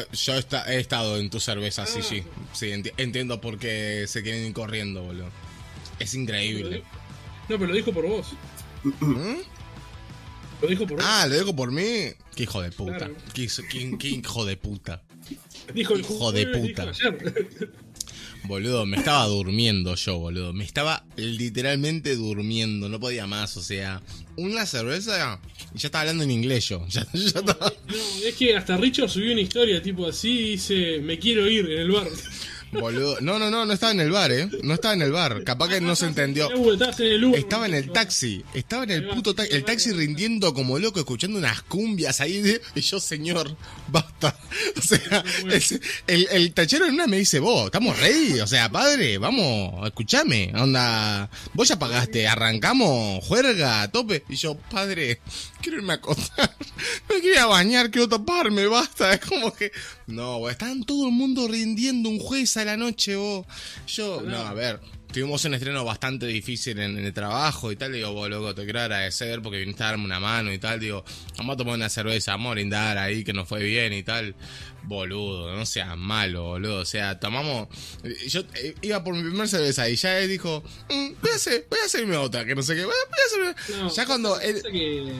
he 0.67 0.79
estado 0.79 1.17
en 1.17 1.29
tu 1.31 1.39
cerveza, 1.39 1.85
sí, 1.87 2.01
sí. 2.03 2.23
Sí, 2.53 2.67
enti- 2.67 2.93
entiendo 2.97 3.41
por 3.41 3.57
qué 3.57 4.05
se 4.07 4.21
quieren 4.21 4.45
ir 4.45 4.53
corriendo, 4.53 5.01
boludo. 5.01 5.29
Es 5.97 6.13
increíble. 6.13 6.83
No, 7.49 7.57
pero 7.57 7.67
lo 7.67 7.73
dijo 7.73 7.91
por 7.91 8.05
vos. 8.07 8.33
¿Mm? 8.83 9.37
Lo 10.61 10.67
dijo 10.67 10.85
por 10.85 10.97
vos. 10.97 11.05
Ah, 11.07 11.25
lo 11.27 11.35
digo 11.39 11.55
por 11.55 11.71
mí. 11.71 12.11
Qué 12.35 12.43
hijo 12.43 12.61
de 12.61 12.71
puta. 12.71 12.97
Claro. 12.97 13.15
Qué, 13.33 13.43
hizo- 13.43 13.63
qué- 13.69 13.95
qué 13.97 14.09
hijo 14.09 14.45
de 14.45 14.57
puta. 14.57 15.01
dijo 15.73 15.95
el 15.95 16.01
hijo 16.01 16.31
de 16.31 16.45
puta. 16.47 16.91
dijo 16.91 17.07
ayer. 17.07 17.71
Boludo, 18.43 18.85
me 18.85 18.97
estaba 18.97 19.25
durmiendo 19.27 19.95
yo, 19.95 20.17
boludo. 20.17 20.51
Me 20.53 20.63
estaba 20.65 21.05
literalmente 21.15 22.15
durmiendo, 22.15 22.89
no 22.89 22.99
podía 22.99 23.27
más, 23.27 23.55
o 23.57 23.61
sea, 23.61 24.01
una 24.35 24.65
cerveza 24.65 25.39
y 25.73 25.77
ya 25.79 25.87
estaba 25.87 26.01
hablando 26.01 26.23
en 26.23 26.31
inglés 26.31 26.67
yo. 26.69 26.85
Ya, 26.89 27.05
estaba- 27.13 27.73
No, 27.87 28.25
es 28.27 28.35
que 28.35 28.55
hasta 28.57 28.77
Richard 28.77 29.09
subió 29.09 29.31
una 29.31 29.41
historia 29.41 29.81
tipo 29.81 30.07
así 30.07 30.29
y 30.31 30.49
dice, 30.51 30.99
me 31.01 31.17
quiero 31.19 31.47
ir 31.49 31.65
en 31.71 31.79
el 31.79 31.91
bar. 31.91 32.07
Boludo, 32.71 33.17
no, 33.21 33.37
no, 33.37 33.49
no, 33.51 33.65
no 33.65 33.73
estaba 33.73 33.91
en 33.91 33.99
el 33.99 34.11
bar, 34.11 34.31
eh. 34.31 34.49
No 34.63 34.73
estaba 34.75 34.93
en 34.93 35.01
el 35.01 35.11
bar, 35.11 35.43
capaz 35.43 35.69
que 35.69 35.81
no 35.81 35.95
se 35.95 36.05
entendió. 36.05 36.49
Estaba 37.35 37.65
en 37.65 37.73
el 37.73 37.91
taxi, 37.91 38.43
estaba 38.53 38.83
en 38.85 38.91
el 38.91 39.07
puto 39.09 39.35
taxi, 39.35 39.53
el 39.53 39.65
taxi 39.65 39.91
rindiendo 39.91 40.53
como 40.53 40.79
loco, 40.79 40.99
escuchando 40.99 41.37
unas 41.37 41.61
cumbias 41.63 42.21
ahí, 42.21 42.41
de- 42.41 42.61
y 42.75 42.81
yo, 42.81 42.99
señor, 42.99 43.55
basta. 43.87 44.37
O 44.77 44.81
sea, 44.81 45.23
el, 46.07 46.27
el 46.31 46.53
tachero 46.53 46.85
en 46.85 46.93
una 46.95 47.07
me 47.07 47.17
dice, 47.17 47.39
vos, 47.39 47.65
estamos 47.65 47.97
ready, 47.99 48.39
o 48.39 48.47
sea, 48.47 48.69
padre, 48.71 49.17
vamos, 49.17 49.85
escúchame, 49.87 50.51
onda, 50.55 51.29
vos 51.53 51.67
ya 51.67 51.77
pagaste, 51.79 52.27
arrancamos, 52.27 53.23
juerga, 53.25 53.89
tope, 53.91 54.23
y 54.29 54.35
yo, 54.35 54.55
padre, 54.55 55.19
quiero 55.61 55.77
irme 55.79 55.93
a 55.93 55.95
acostar, 55.97 56.55
me 57.09 57.19
quiero 57.19 57.35
ir 57.35 57.39
a 57.39 57.45
bañar, 57.47 57.91
quiero 57.91 58.07
taparme, 58.09 58.65
basta, 58.67 59.13
es 59.13 59.19
como 59.21 59.53
que, 59.53 59.71
no, 60.11 60.39
vos, 60.39 60.51
estaban 60.51 60.83
todo 60.83 61.07
el 61.07 61.13
mundo 61.13 61.47
rindiendo 61.47 62.09
un 62.09 62.19
juez 62.19 62.57
a 62.57 62.65
la 62.65 62.77
noche, 62.77 63.15
vos, 63.15 63.45
yo, 63.87 64.21
no, 64.21 64.37
a 64.37 64.53
ver, 64.53 64.79
Tuvimos 65.11 65.43
un 65.43 65.53
estreno 65.53 65.83
bastante 65.83 66.25
difícil 66.25 66.79
en, 66.79 66.97
en 66.97 67.05
el 67.05 67.13
trabajo 67.13 67.69
y 67.69 67.75
tal. 67.75 67.91
Digo, 67.91 68.13
vos, 68.13 68.29
loco, 68.29 68.55
te 68.55 68.63
quiero 68.63 68.79
agradecer 68.79 69.41
porque 69.41 69.59
viniste 69.59 69.83
a 69.83 69.87
darme 69.87 70.05
una 70.05 70.21
mano 70.21 70.53
y 70.53 70.57
tal. 70.57 70.79
Digo, 70.79 71.03
vamos 71.37 71.55
a 71.55 71.57
tomar 71.57 71.75
una 71.75 71.89
cerveza, 71.89 72.31
vamos 72.31 72.51
a 72.51 72.53
brindar 72.53 72.97
ahí 72.97 73.25
que 73.25 73.33
nos 73.33 73.45
fue 73.45 73.61
bien 73.61 73.91
y 73.91 74.03
tal. 74.03 74.35
Boludo, 74.83 75.53
no 75.53 75.65
seas 75.65 75.97
malo, 75.97 76.43
boludo. 76.43 76.77
O 76.79 76.85
sea, 76.85 77.19
tomamos. 77.19 77.67
Yo 78.29 78.41
eh, 78.55 78.73
iba 78.81 79.03
por 79.03 79.13
mi 79.13 79.21
primer 79.21 79.49
cerveza 79.49 79.89
y 79.89 79.97
ya 79.97 80.17
él 80.17 80.29
dijo, 80.29 80.63
"Mm, 80.89 81.09
voy 81.21 81.31
a 81.31 81.35
hacer, 81.35 81.67
voy 81.69 81.79
a 81.83 81.85
hacerme 81.87 82.15
otra, 82.15 82.45
que 82.45 82.55
no 82.55 82.63
sé 82.63 82.75
qué. 82.75 82.85
Voy 82.85 82.93
a, 82.93 83.53
hacerme-". 83.53 83.79
No, 83.83 83.93
ya 83.93 84.05
cuando. 84.05 84.39
él- 84.39 84.55
pasa 84.61 84.71
que 84.71 85.11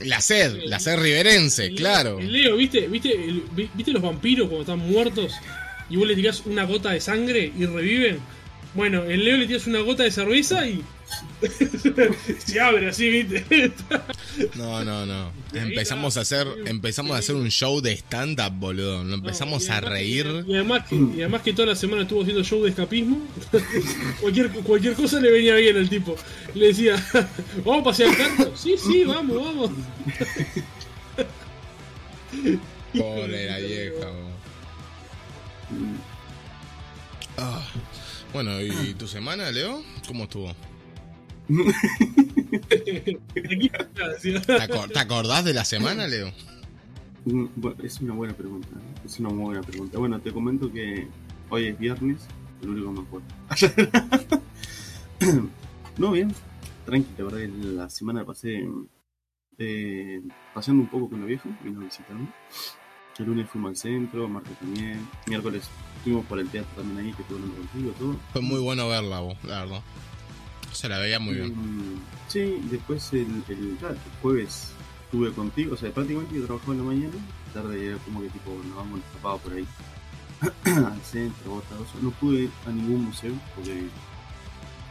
la 0.00 0.20
sed, 0.20 0.62
la 0.64 0.78
sed 0.80 0.96
riverense, 0.98 1.66
el- 1.66 1.74
claro. 1.74 2.18
el 2.18 2.32
Leo, 2.32 2.56
¿viste, 2.56 2.88
viste, 2.88 3.12
el- 3.12 3.44
vi- 3.52 3.70
¿viste 3.74 3.92
los 3.92 4.02
vampiros 4.02 4.48
cuando 4.48 4.62
están 4.62 4.78
muertos 4.90 5.32
y 5.90 5.96
vos 5.96 6.06
le 6.06 6.14
tirás 6.14 6.42
una 6.46 6.64
gota 6.64 6.90
de 6.90 7.00
sangre 7.00 7.52
y 7.58 7.66
reviven? 7.66 8.18
Bueno, 8.74 9.04
el 9.04 9.24
Leo 9.24 9.36
le 9.36 9.46
tiras 9.46 9.66
una 9.66 9.80
gota 9.80 10.02
de 10.02 10.10
cerveza 10.10 10.66
y 10.66 10.82
se 12.44 12.60
abre 12.60 12.88
así, 12.88 13.08
¿viste? 13.08 13.72
No, 14.56 14.84
no, 14.84 15.06
no. 15.06 15.30
Empezamos 15.52 16.16
a 16.16 16.22
hacer, 16.22 16.46
empezamos 16.66 17.14
a 17.14 17.18
hacer 17.20 17.36
un 17.36 17.50
show 17.50 17.80
de 17.80 17.92
stand-up, 17.92 18.52
boludo. 18.52 19.04
Nos 19.04 19.18
empezamos 19.18 19.70
a 19.70 19.80
que- 19.80 19.86
reír. 19.88 20.44
Y 20.46 20.54
además, 20.54 20.86
que, 20.88 20.96
y 20.96 21.20
además 21.20 21.42
que 21.42 21.52
toda 21.52 21.68
la 21.68 21.76
semana 21.76 22.02
estuvo 22.02 22.22
haciendo 22.22 22.42
show 22.42 22.62
de 22.62 22.70
escapismo. 22.70 23.20
cualquier, 24.20 24.50
cualquier 24.50 24.94
cosa 24.94 25.20
le 25.20 25.30
venía 25.30 25.54
bien 25.54 25.76
al 25.76 25.88
tipo. 25.88 26.16
Le 26.54 26.66
decía, 26.68 26.96
¿vamos 27.64 27.82
a 27.82 27.84
pasear 27.84 28.10
el 28.10 28.16
canto? 28.16 28.52
Sí, 28.56 28.74
sí, 28.76 29.04
vamos, 29.04 29.36
vamos. 29.44 29.70
Pobre 32.98 33.46
la 33.46 33.58
vieja. 33.58 34.06
Ah. 37.36 37.62
Bueno, 38.32 38.60
¿y 38.60 38.94
tu 38.94 39.06
semana, 39.06 39.50
Leo? 39.52 39.82
¿Cómo 40.08 40.24
estuvo? 40.24 40.52
¿Te, 41.46 43.18
acor- 44.62 44.92
te 44.92 44.98
acordás 44.98 45.44
de 45.44 45.54
la 45.54 45.64
semana, 45.64 46.06
Leo? 46.06 46.32
mm, 47.24 47.46
es 47.82 48.00
una 48.00 48.14
buena 48.14 48.34
pregunta. 48.34 48.68
¿eh? 48.68 49.00
Es 49.04 49.18
una 49.20 49.30
muy 49.30 49.44
buena 49.44 49.62
pregunta. 49.62 49.98
Bueno, 49.98 50.20
te 50.20 50.32
comento 50.32 50.70
que 50.72 51.06
hoy 51.50 51.66
es 51.66 51.78
viernes, 51.78 52.26
el 52.62 52.70
único 52.70 52.92
que 52.94 53.00
me 53.00 53.06
acuerdo. 53.06 54.42
no, 55.98 56.12
bien. 56.12 56.34
Tranquila, 56.86 57.14
la 57.18 57.24
verdad 57.24 57.48
la 57.48 57.90
semana 57.90 58.24
pasé 58.24 58.68
eh, 59.58 60.20
paseando 60.52 60.82
un 60.82 60.88
poco 60.88 61.08
con 61.10 61.20
la 61.20 61.26
vieja, 61.26 61.48
vino 61.62 61.80
a 61.80 61.84
visitarme. 61.84 62.28
El 63.18 63.26
lunes 63.26 63.48
fuimos 63.48 63.70
al 63.70 63.76
centro, 63.76 64.28
martes 64.28 64.58
también. 64.58 65.06
Miércoles 65.26 65.64
fuimos 66.02 66.26
por 66.26 66.38
el 66.40 66.48
teatro 66.48 66.82
también 66.82 67.06
ahí, 67.06 67.12
que 67.12 67.22
hablando 67.32 67.54
contigo, 67.56 67.92
todo. 67.98 68.16
Fue 68.32 68.42
muy 68.42 68.60
bueno 68.60 68.88
verla, 68.88 69.20
vos, 69.20 69.38
la 69.44 69.60
verdad. 69.60 69.80
Se 70.74 70.88
la 70.88 70.98
veía 70.98 71.18
muy 71.18 71.34
bien. 71.36 71.52
Mm, 71.56 72.00
Sí, 72.28 72.60
después 72.70 73.12
el, 73.12 73.28
el, 73.48 73.78
jueves 74.20 74.70
estuve 75.04 75.32
contigo, 75.32 75.74
o 75.74 75.76
sea, 75.76 75.90
prácticamente 75.92 76.34
yo 76.34 76.44
trabajaba 76.46 76.72
en 76.72 76.78
la 76.80 76.84
mañana, 76.84 77.14
tarde 77.52 77.86
era 77.86 77.96
como 77.98 78.20
que 78.22 78.28
tipo 78.30 78.50
nos 78.66 78.76
vamos 78.76 78.98
escapado 79.00 79.38
por 79.38 79.52
ahí 79.52 79.66
al 80.64 81.00
centro, 81.02 81.54
otra 81.54 81.76
cosa. 81.76 81.92
No 82.02 82.10
pude 82.10 82.42
ir 82.44 82.50
a 82.66 82.70
ningún 82.70 83.04
museo 83.04 83.32
porque 83.54 83.84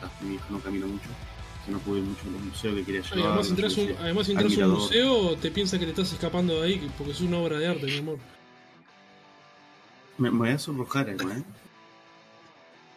ah, 0.01 0.09
mi 0.21 0.35
hijo 0.35 0.45
no 0.49 0.59
camina 0.59 0.85
mucho, 0.85 1.09
o 1.09 1.65
sea, 1.65 1.73
no 1.73 1.79
pude 1.79 1.99
ir 1.99 2.05
mucho 2.05 2.21
a 2.29 2.31
los 2.31 2.41
museos 2.41 2.75
que 2.75 2.83
quería 2.85 3.01
llevar. 3.01 3.19
además 3.27 3.45
no 3.49 3.55
entras, 3.55 3.77
un, 3.77 3.89
además 3.99 4.29
al 4.29 4.31
entras 4.31 4.57
a 4.57 4.65
un 4.67 4.71
museo, 4.71 5.35
te 5.37 5.51
piensa 5.51 5.77
que 5.79 5.85
te 5.85 5.91
estás 5.91 6.13
escapando 6.13 6.61
de 6.61 6.67
ahí 6.67 6.79
que- 6.79 6.87
porque 6.97 7.11
es 7.11 7.19
una 7.21 7.37
obra 7.39 7.59
de 7.59 7.67
arte, 7.67 7.85
mi 7.87 7.97
amor. 7.97 8.19
Me, 10.17 10.31
me 10.31 10.37
voy 10.37 10.49
a 10.49 10.59
sonrojar, 10.59 11.09
¿eh? 11.09 11.17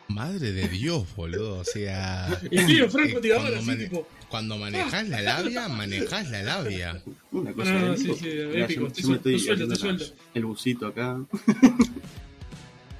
Madre 0.08 0.52
de 0.52 0.68
Dios, 0.68 1.04
boludo. 1.16 1.58
O 1.58 1.64
sea. 1.64 2.28
Y 2.50 2.64
tío, 2.64 2.84
eh, 2.86 2.90
francotirador, 2.90 3.42
cuando, 3.42 3.58
así 3.58 3.66
mane- 3.66 3.84
tipo. 3.84 4.08
cuando 4.28 4.56
manejas 4.58 5.08
la 5.08 5.20
labia, 5.22 5.68
manejas 5.68 6.30
la 6.30 6.42
labia. 6.42 7.02
Una 7.32 7.52
cosa 7.52 7.72
No, 7.72 7.80
no, 7.80 7.92
de 7.92 7.98
sí, 7.98 8.12
sí, 8.18 8.28
épico, 8.54 8.88
yo- 8.88 8.94
yo 9.02 9.08
me 9.08 9.16
estoy 9.16 9.38
suelto. 9.38 10.04
El 10.34 10.44
busito 10.44 10.86
acá. 10.86 11.18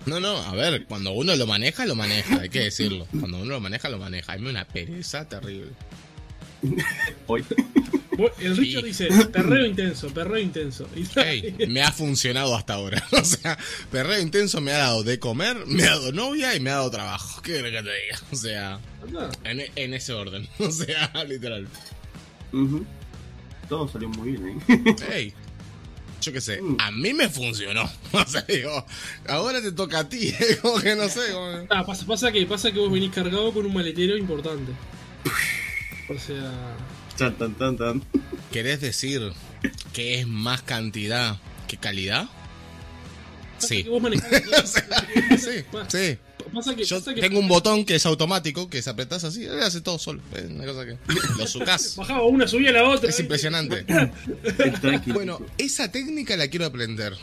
No, 0.07 0.21
no, 0.21 0.37
a 0.37 0.55
ver, 0.55 0.85
cuando 0.87 1.11
uno 1.13 1.35
lo 1.35 1.47
maneja, 1.49 1.85
lo 1.85 1.97
maneja, 1.97 2.41
hay 2.43 2.49
que 2.49 2.61
decirlo. 2.61 3.07
Cuando 3.11 3.39
uno 3.39 3.47
lo 3.55 3.61
maneja, 3.61 3.89
lo 3.89 3.99
maneja. 3.99 4.33
A 4.33 4.37
mí 4.37 4.43
me 4.43 4.53
da 4.53 4.61
una 4.61 4.65
pereza 4.69 5.29
terrible. 5.29 5.73
Hoy. 7.27 7.45
El 8.39 8.57
Richard 8.57 8.83
Sí. 8.83 8.87
dice, 8.89 9.09
perreo 9.33 9.67
intenso, 9.67 10.09
perreo 10.09 10.39
intenso. 10.39 10.89
Me 11.69 11.83
ha 11.83 11.93
funcionado 11.93 12.55
hasta 12.57 12.75
ahora. 12.75 13.03
O 13.13 13.25
sea, 13.25 13.59
perreo 13.91 14.21
intenso 14.21 14.61
me 14.61 14.73
ha 14.73 14.79
dado 14.79 15.03
de 15.03 15.19
comer, 15.19 15.57
me 15.67 15.83
ha 15.85 15.91
dado 15.91 16.13
novia 16.13 16.55
y 16.55 16.61
me 16.61 16.71
ha 16.71 16.75
dado 16.75 16.91
trabajo. 16.91 17.41
¿Qué 17.45 17.55
que 17.55 17.63
te 17.63 17.79
diga? 17.81 18.21
O 18.33 18.37
sea, 18.37 18.81
en, 19.45 19.63
en 19.75 19.95
ese 19.95 20.13
orden. 20.13 20.49
O 20.59 20.71
sea, 20.71 21.11
literal. 21.29 21.67
Todo 23.69 23.89
salió 23.89 24.09
muy 24.09 24.33
bien, 24.33 24.63
¿eh? 24.69 24.97
Ey, 25.13 25.35
yo 26.23 26.33
qué 26.33 26.41
sé, 26.41 26.61
Mm. 26.63 26.77
a 26.81 26.91
mí 26.93 27.13
me 27.13 27.29
funcionó. 27.29 27.91
O 28.13 28.25
sea, 28.27 28.43
digo, 28.43 28.87
ahora 29.29 29.61
te 29.61 29.73
toca 29.73 30.01
a 30.01 30.09
ti. 30.09 30.33
Como 30.63 30.79
que 30.81 30.95
no 30.95 31.09
sé. 31.09 31.33
como- 31.33 31.67
Ah, 31.71 31.85
pasa, 31.85 32.07
pasa 32.07 32.33
que 32.33 32.47
pasa 32.47 32.71
que 32.73 32.79
vos 32.79 32.91
venís 32.91 33.11
cargado 33.13 33.53
con 33.53 33.67
un 33.67 33.75
maletero 33.75 34.17
importante. 34.17 34.73
O 36.09 36.19
sea, 36.19 36.53
Tan, 37.17 37.37
tan, 37.37 37.55
tan, 37.55 37.77
tan. 37.77 38.03
¿Querés 38.53 38.81
decir 38.81 39.33
que 39.93 40.21
es 40.21 40.27
más 40.27 40.63
cantidad 40.63 41.39
que 41.67 41.77
calidad? 41.77 42.29
pasa 43.57 43.69
Sí. 43.69 43.85
que 43.85 43.89
vos 43.91 44.03
manejás. 44.03 44.31
O 44.63 44.67
sea, 44.67 45.07
sí, 45.39 45.65
sí. 45.89 46.19
Pasa 46.53 46.77
que, 46.77 46.85
Yo 46.85 46.99
pasa 46.99 47.15
que 47.15 47.21
tengo 47.21 47.41
un 47.41 47.49
botón 47.49 47.85
que 47.85 47.97
es 47.97 48.07
automático, 48.07 48.69
que 48.71 48.81
se 48.81 48.91
apretás 48.91 49.25
así, 49.25 49.47
hace 49.47 49.81
todo 49.81 49.99
solo. 49.99 50.21
Es 50.35 50.45
una 50.45 50.65
cosa 50.65 50.87
que. 50.87 50.97
Lo 51.39 51.47
sucás. 51.47 51.95
bajaba 51.97 52.23
una, 52.25 52.47
subía 52.47 52.71
la 52.73 52.85
otra. 52.89 53.11
Es 53.11 53.19
impresionante. 53.21 53.85
Bueno, 55.07 55.41
esa 55.59 55.91
técnica 55.91 56.37
la 56.37 56.49
quiero 56.49 56.67
aprender. 56.67 57.15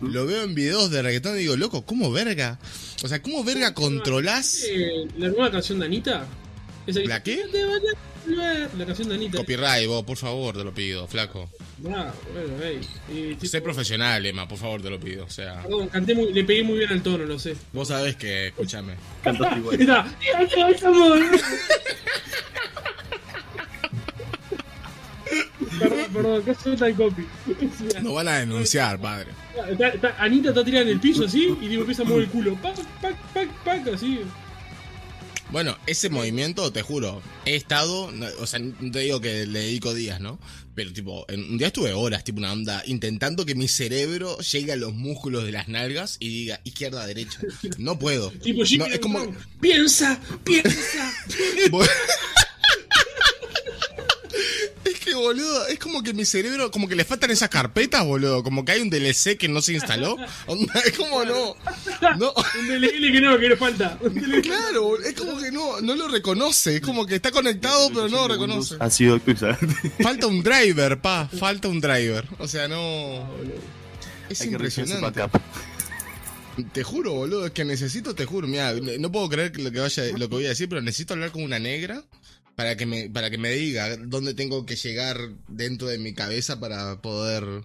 Lo 0.00 0.26
veo 0.26 0.44
en 0.44 0.54
videos 0.54 0.90
de 0.90 1.02
reggaetón 1.02 1.36
y 1.36 1.40
digo, 1.40 1.56
loco, 1.56 1.84
¿cómo 1.84 2.10
verga? 2.10 2.58
O 3.02 3.08
sea, 3.08 3.20
¿cómo 3.22 3.44
verga 3.44 3.74
controlás? 3.74 4.64
Eh, 4.64 5.06
la 5.18 5.28
nueva 5.28 5.50
canción 5.50 5.78
de 5.78 5.86
Anita. 5.86 6.26
¿La 6.86 7.22
qué? 7.22 7.42
"Te 8.24 8.34
van 8.36 8.40
a 8.46 8.52
volver", 8.52 8.70
La 8.78 8.86
canción 8.86 9.08
de 9.08 9.14
Anita. 9.14 9.38
Copyright, 9.38 9.86
vos, 9.88 10.04
por 10.04 10.16
favor, 10.16 10.56
te 10.56 10.64
lo 10.64 10.72
pido, 10.74 11.06
flaco. 11.06 11.48
Ah, 11.94 12.12
bueno, 12.32 12.62
ey. 12.62 12.80
Y, 13.12 13.34
tipo, 13.34 13.46
Sé 13.46 13.60
profesional, 13.60 14.24
Emma, 14.26 14.46
por 14.46 14.58
favor, 14.58 14.82
te 14.82 14.90
lo 14.90 15.00
pido. 15.00 15.24
O 15.24 15.30
sea, 15.30 15.62
Perdón, 15.62 15.88
canté 15.88 16.14
muy, 16.14 16.32
le 16.32 16.44
pegué 16.44 16.62
muy 16.62 16.78
bien 16.78 16.90
al 16.90 17.02
tono, 17.02 17.24
lo 17.24 17.38
sé. 17.38 17.56
vos 17.72 17.88
sabés 17.88 18.16
que, 18.16 18.48
escúchame. 18.48 18.94
Cantaste 19.22 19.58
igual. 19.60 19.78
Perdón, 25.78 26.06
perdón, 26.12 26.42
acá 26.42 26.54
suelta 26.60 26.86
el 26.88 26.94
copy. 26.94 27.26
Nos 28.02 28.14
van 28.14 28.28
a 28.28 28.38
denunciar, 28.40 29.00
padre. 29.00 29.26
Está- 29.70 29.88
está- 29.88 30.16
Anita 30.18 30.48
está 30.50 30.64
tirada 30.64 30.82
en 30.84 30.90
el 30.90 31.00
piso 31.00 31.24
así 31.24 31.56
y 31.60 31.68
tipo 31.68 31.80
empieza 31.82 32.02
a 32.02 32.06
mover 32.06 32.24
el 32.24 32.28
culo. 32.30 32.54
Pac, 32.56 32.76
pac, 33.00 33.16
pac, 33.32 33.48
pac, 33.64 33.88
así. 33.94 34.20
Bueno, 35.52 35.76
ese 35.86 36.10
movimiento, 36.10 36.72
te 36.72 36.82
juro, 36.82 37.20
he 37.44 37.56
estado, 37.56 38.12
o 38.38 38.46
sea, 38.46 38.60
no 38.60 38.90
te 38.92 39.00
digo 39.00 39.20
que 39.20 39.46
le 39.46 39.58
dedico 39.58 39.92
días, 39.94 40.20
¿no? 40.20 40.38
Pero 40.76 40.92
tipo, 40.92 41.26
en 41.28 41.42
un 41.42 41.58
día 41.58 41.66
estuve 41.66 41.92
horas, 41.92 42.22
tipo 42.22 42.38
una 42.38 42.52
onda, 42.52 42.84
intentando 42.86 43.44
que 43.44 43.56
mi 43.56 43.66
cerebro 43.66 44.38
llegue 44.38 44.72
a 44.72 44.76
los 44.76 44.94
músculos 44.94 45.44
de 45.44 45.50
las 45.50 45.66
nalgas 45.66 46.18
y 46.20 46.28
diga 46.28 46.60
izquierda, 46.62 47.04
derecha. 47.04 47.40
No 47.78 47.98
puedo. 47.98 48.30
Tipo 48.42 48.62
No, 48.78 48.86
es 48.86 49.00
como... 49.00 49.18
Neutron. 49.18 49.44
Piensa, 49.60 50.20
piensa. 50.44 51.12
Que, 55.10 55.16
boludo, 55.16 55.66
es 55.66 55.78
como 55.80 56.04
que 56.04 56.14
mi 56.14 56.24
cerebro, 56.24 56.70
como 56.70 56.86
que 56.86 56.94
le 56.94 57.04
faltan 57.04 57.32
esas 57.32 57.48
carpetas, 57.48 58.04
boludo. 58.04 58.44
Como 58.44 58.64
que 58.64 58.72
hay 58.72 58.80
un 58.80 58.90
DLC 58.90 59.36
que 59.36 59.48
no 59.48 59.60
se 59.60 59.72
instaló. 59.72 60.16
Es 60.84 60.96
como 60.96 61.24
no. 61.24 61.56
No. 62.16 62.32
Un 62.60 62.68
DLL 62.68 63.12
que 63.12 63.20
no, 63.20 63.38
que 63.38 63.48
no 63.48 63.56
falta. 63.56 63.98
Claro, 64.42 64.84
boludo, 64.84 65.08
es 65.08 65.14
como 65.14 65.36
que 65.40 65.50
no, 65.50 65.80
no 65.80 65.96
lo 65.96 66.06
reconoce. 66.06 66.76
Es 66.76 66.80
como 66.80 67.06
que 67.06 67.16
está 67.16 67.32
conectado, 67.32 67.88
pero 67.88 68.08
no 68.08 68.28
lo 68.28 68.34
reconoce. 68.34 68.76
Ha 68.78 68.88
sido. 68.88 69.20
Falta 70.00 70.28
un 70.28 70.44
driver, 70.44 71.00
pa. 71.00 71.28
Falta 71.28 71.66
un 71.66 71.80
driver. 71.80 72.28
O 72.38 72.46
sea, 72.46 72.68
no. 72.68 73.28
Es 74.28 74.44
impresionante. 74.44 75.22
Te 76.72 76.84
juro, 76.84 77.14
boludo, 77.14 77.46
es 77.46 77.52
que 77.52 77.64
necesito, 77.64 78.14
te 78.14 78.26
juro, 78.26 78.46
mira, 78.46 78.74
no 78.74 79.10
puedo 79.10 79.28
creer 79.28 79.58
lo 79.58 79.70
que 79.72 79.80
vaya, 79.80 80.04
lo 80.12 80.28
que 80.28 80.34
voy 80.34 80.46
a 80.46 80.50
decir, 80.50 80.68
pero 80.68 80.82
necesito 80.82 81.14
hablar 81.14 81.30
con 81.30 81.42
una 81.42 81.58
negra 81.58 82.04
para 82.60 82.76
que 82.76 82.84
me, 82.84 83.08
para 83.08 83.30
que 83.30 83.38
me 83.38 83.48
diga 83.52 83.96
dónde 83.96 84.34
tengo 84.34 84.66
que 84.66 84.76
llegar 84.76 85.16
dentro 85.48 85.88
de 85.88 85.96
mi 85.96 86.12
cabeza 86.12 86.60
para 86.60 87.00
poder. 87.00 87.64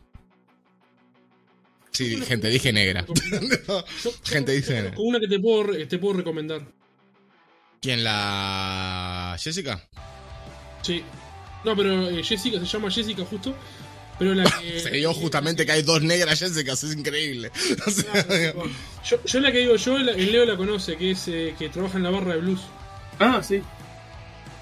Sí, 1.91 2.15
gente, 2.27 2.47
dije 2.47 2.71
negra. 2.71 3.05
Gente, 4.23 4.53
dice- 4.53 4.93
Con 4.95 5.07
una 5.07 5.19
que 5.19 5.27
te 5.27 5.37
puedo, 5.37 5.63
re- 5.63 5.85
te 5.85 5.97
puedo 5.97 6.13
recomendar. 6.13 6.65
¿Quién 7.81 8.05
la 8.05 9.35
Jessica? 9.37 9.85
Sí. 10.81 11.03
No, 11.65 11.75
pero 11.75 12.09
eh, 12.09 12.23
Jessica, 12.23 12.57
se 12.57 12.65
llama 12.65 12.89
Jessica 12.89 13.25
justo. 13.25 13.53
Pero 14.17 14.33
la 14.33 14.45
que. 14.45 14.79
Se 14.79 14.91
dio 14.91 15.13
justamente 15.13 15.65
que 15.65 15.73
hay 15.73 15.81
dos 15.81 16.01
negras 16.03 16.39
Jessicas, 16.39 16.81
es 16.85 16.95
increíble. 16.95 17.51
O 17.85 17.91
sea, 17.91 18.53
Yo, 19.03 19.21
yo 19.25 19.39
la 19.41 19.51
que 19.51 19.57
digo 19.57 19.75
yo, 19.75 19.97
la- 19.97 20.13
el 20.13 20.31
Leo 20.31 20.45
la 20.45 20.55
conoce, 20.55 20.95
que 20.95 21.11
es 21.11 21.27
eh, 21.27 21.53
que 21.59 21.67
trabaja 21.67 21.97
en 21.97 22.03
la 22.03 22.11
barra 22.11 22.35
de 22.35 22.39
blues. 22.39 22.61
Ah, 23.19 23.43
sí. 23.43 23.61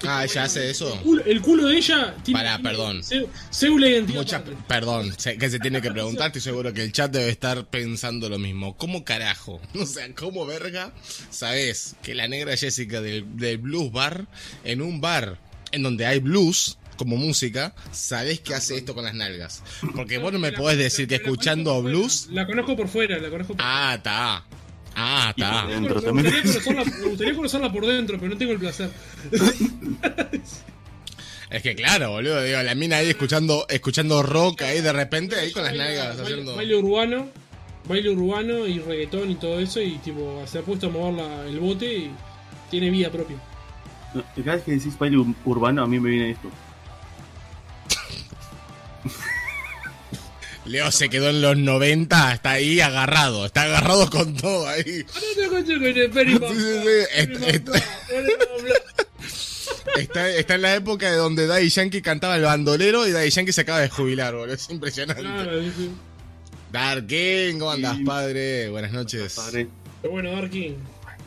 Ah, 0.06 0.26
¿ya 0.26 0.44
hace 0.44 0.70
eso? 0.70 0.92
El 0.94 1.00
culo, 1.00 1.24
el 1.24 1.40
culo 1.40 1.66
de 1.68 1.76
ella 1.76 2.14
tiene. 2.22 2.40
Pará, 2.40 2.58
perdón. 2.58 3.02
se- 3.04 3.26
Seula 3.50 3.88
identidad. 3.88 4.18
Mucha, 4.20 4.44
perdón, 4.68 5.14
que 5.38 5.50
se 5.50 5.58
tiene 5.58 5.80
que 5.80 5.90
preguntar, 5.92 6.26
estoy 6.28 6.42
seguro 6.42 6.72
que 6.72 6.82
el 6.82 6.92
chat 6.92 7.10
debe 7.10 7.30
estar 7.30 7.66
pensando 7.66 8.28
lo 8.28 8.38
mismo. 8.38 8.76
¿Cómo 8.76 9.04
carajo? 9.04 9.60
O 9.74 9.86
sea, 9.86 10.12
¿cómo 10.14 10.46
verga 10.46 10.92
sabes 11.30 11.96
que 12.02 12.14
la 12.14 12.28
negra 12.28 12.56
Jessica 12.56 13.00
del, 13.00 13.36
del 13.36 13.58
Blues 13.58 13.92
Bar, 13.92 14.26
en 14.64 14.82
un 14.82 15.00
bar 15.00 15.38
en 15.72 15.82
donde 15.82 16.06
hay 16.06 16.20
blues 16.20 16.78
como 16.96 17.16
música, 17.16 17.74
sabes 17.90 18.38
que 18.40 18.54
hace 18.54 18.76
esto 18.76 18.94
con 18.94 19.04
las 19.04 19.14
nalgas? 19.14 19.62
Porque 19.94 20.18
vos 20.18 20.32
no 20.32 20.38
me 20.38 20.52
podés 20.52 20.78
decir 20.78 21.08
que 21.08 21.16
escuchando 21.16 21.72
fuera. 21.80 21.88
blues... 21.98 22.28
La 22.30 22.46
conozco 22.46 22.76
por 22.76 22.88
fuera, 22.88 23.18
la 23.18 23.28
conozco 23.30 23.54
por 23.56 23.64
Ah, 23.66 23.94
está. 23.96 24.44
Ah, 24.96 25.32
está. 25.36 25.66
dentro 25.66 26.00
me, 26.12 26.22
gustaría 26.22 26.42
conocerla, 26.62 26.84
me 26.84 27.08
gustaría 27.08 27.34
conocerla 27.34 27.72
por 27.72 27.86
dentro, 27.86 28.16
pero 28.18 28.30
no 28.32 28.38
tengo 28.38 28.52
el 28.52 28.58
placer. 28.58 28.90
Es 31.50 31.62
que 31.62 31.74
claro, 31.76 32.10
boludo, 32.10 32.42
digo, 32.42 32.60
la 32.62 32.74
mina 32.74 32.96
ahí 32.96 33.10
escuchando, 33.10 33.64
escuchando 33.68 34.22
rock 34.24 34.62
ahí 34.62 34.80
de 34.80 34.92
repente, 34.92 35.36
ahí 35.36 35.52
con 35.52 35.62
las 35.62 35.72
Baila- 35.72 35.84
nalgas 35.84 36.16
baile- 36.16 36.22
haciendo... 36.22 36.56
Baile 36.56 36.76
urbano, 36.76 37.28
baile 37.88 38.10
urbano 38.10 38.66
y 38.66 38.78
reggaetón 38.80 39.30
y 39.30 39.34
todo 39.36 39.60
eso, 39.60 39.80
y 39.80 39.98
tipo, 39.98 40.42
se 40.46 40.58
ha 40.58 40.62
puesto 40.62 40.88
a 40.88 40.90
mover 40.90 41.14
la- 41.14 41.46
el 41.46 41.60
bote 41.60 41.86
y 41.86 42.10
tiene 42.70 42.90
vida 42.90 43.08
propia. 43.10 43.36
No, 44.14 44.24
cada 44.42 44.56
vez 44.56 44.64
que 44.64 44.72
decís 44.72 44.98
baile 44.98 45.16
ur- 45.18 45.34
urbano, 45.44 45.84
a 45.84 45.86
mí 45.86 46.00
me 46.00 46.10
viene 46.10 46.30
esto. 46.32 46.48
Leo 50.66 50.90
se 50.90 51.10
quedó 51.10 51.28
en 51.28 51.42
los 51.42 51.58
90, 51.58 52.32
está 52.32 52.52
ahí 52.52 52.80
agarrado, 52.80 53.44
está 53.46 53.64
agarrado 53.64 54.08
con 54.08 54.34
todo 54.34 54.66
ahí. 54.66 54.82
Sí, 54.82 55.04
sí, 55.04 55.36
sí. 55.36 55.44
Está, 59.96 60.28
está 60.30 60.54
en 60.54 60.62
la 60.62 60.74
época 60.74 61.10
de 61.10 61.16
donde 61.16 61.46
Daddy 61.46 61.68
Yankee 61.68 62.02
cantaba 62.02 62.36
el 62.36 62.42
bandolero 62.42 63.06
y 63.06 63.12
Daddy 63.12 63.30
Yankee 63.30 63.52
se 63.52 63.60
acaba 63.60 63.80
de 63.80 63.88
jubilar, 63.90 64.34
boludo. 64.34 64.54
Es 64.54 64.68
impresionante. 64.70 65.22
Claro, 65.22 65.62
sí, 65.62 65.72
sí. 65.76 65.90
Dark 66.72 67.06
King, 67.06 67.58
¿cómo 67.58 67.70
andás, 67.70 67.98
Sí. 67.98 68.04
padre? 68.04 68.68
Buenas 68.70 68.92
noches. 68.92 69.34
Padre. 69.34 69.68
Bueno, 70.02 70.32
Darkin, 70.32 70.76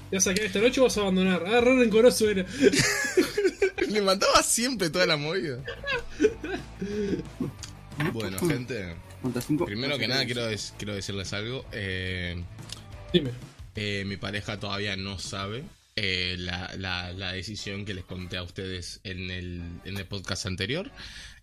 ¿te 0.10 0.16
vas 0.18 0.28
a 0.28 0.34
quedar 0.34 0.48
esta 0.48 0.60
noche 0.60 0.82
o 0.82 0.84
vas 0.84 0.98
a 0.98 1.02
abandonar? 1.02 1.44
Ah, 1.48 1.62
re 1.62 1.76
rencoroso 1.80 2.30
era. 2.30 2.46
Le 3.88 4.02
mandaba 4.02 4.44
siempre 4.44 4.90
toda 4.90 5.06
la 5.06 5.18
movida. 5.18 5.60
Bueno, 8.14 8.38
gente, 8.38 8.94
Primero 9.66 9.98
que 9.98 10.08
nada 10.08 10.26
quiero, 10.26 10.48
quiero 10.78 10.94
decirles 10.96 11.34
algo. 11.34 11.66
Eh, 11.72 12.42
Dime. 13.14 13.32
Eh, 13.76 14.04
mi 14.06 14.18
pareja 14.18 14.60
todavía 14.60 14.96
no 14.96 15.20
sabe 15.20 15.64
eh, 15.96 16.36
la, 16.40 16.74
la- 16.78 17.12
la 17.14 17.34
decisión 17.34 17.86
que 17.86 17.94
les 17.94 18.06
conté 18.06 18.38
a 18.38 18.44
ustedes 18.44 19.00
en 19.04 19.30
el, 19.32 19.62
en 19.86 19.98
el 19.98 20.06
podcast 20.06 20.46
anterior. 20.46 20.92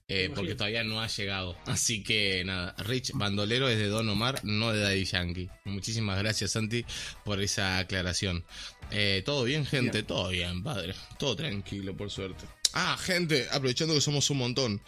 eh, 0.06 0.30
porque 0.34 0.54
todavía 0.54 0.84
no 0.84 1.00
ha 1.00 1.06
llegado. 1.06 1.56
Así 1.66 2.02
que 2.02 2.44
nada, 2.44 2.74
Rich 2.78 3.12
Bandolero 3.14 3.68
es 3.68 3.78
de 3.78 3.86
Don 3.88 4.06
Omar, 4.08 4.40
no 4.44 4.72
de 4.72 4.80
Daddy 4.80 5.04
Yankee. 5.06 5.48
Muchísimas 5.64 6.18
gracias, 6.18 6.50
Santi, 6.52 6.84
por 7.24 7.40
esa 7.40 7.78
aclaración. 7.78 8.44
Eh, 8.90 9.22
¿Todo 9.24 9.44
bien, 9.44 9.64
gente? 9.64 9.98
Bien. 9.98 10.06
Todo 10.06 10.28
bien, 10.28 10.62
padre. 10.62 10.94
Todo 11.18 11.34
tranquilo, 11.36 11.96
por 11.96 12.10
suerte. 12.10 12.44
Ah, 12.76 12.96
gente, 12.98 13.46
aprovechando 13.52 13.94
que 13.94 14.00
somos 14.00 14.28
un 14.30 14.38
montón. 14.38 14.80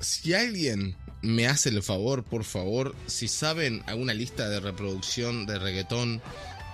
Si 0.00 0.34
alguien 0.34 0.96
me 1.20 1.48
hace 1.48 1.68
el 1.68 1.82
favor, 1.82 2.22
por 2.22 2.44
favor, 2.44 2.94
si 3.06 3.26
saben 3.26 3.82
alguna 3.86 4.14
lista 4.14 4.48
de 4.48 4.60
reproducción 4.60 5.44
de 5.44 5.58
reggaetón, 5.58 6.22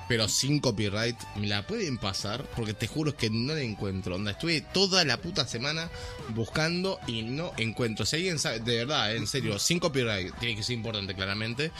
pero 0.06 0.28
sin 0.28 0.60
copyright, 0.60 1.16
me 1.36 1.46
la 1.46 1.66
pueden 1.66 1.96
pasar, 1.96 2.44
porque 2.54 2.74
te 2.74 2.86
juro 2.86 3.16
que 3.16 3.30
no 3.30 3.54
la 3.54 3.62
encuentro. 3.62 4.16
Onda, 4.16 4.32
estuve 4.32 4.60
toda 4.60 5.02
la 5.04 5.16
puta 5.16 5.46
semana 5.46 5.88
buscando 6.34 7.00
y 7.06 7.22
no 7.22 7.52
encuentro. 7.56 8.04
Si 8.04 8.16
alguien 8.16 8.38
sabe, 8.38 8.60
de 8.60 8.76
verdad, 8.76 9.14
eh, 9.14 9.16
en 9.16 9.26
serio, 9.26 9.58
sin 9.58 9.80
copyright, 9.80 10.34
tiene 10.38 10.56
que 10.56 10.62
ser 10.62 10.76
importante 10.76 11.14
claramente, 11.14 11.72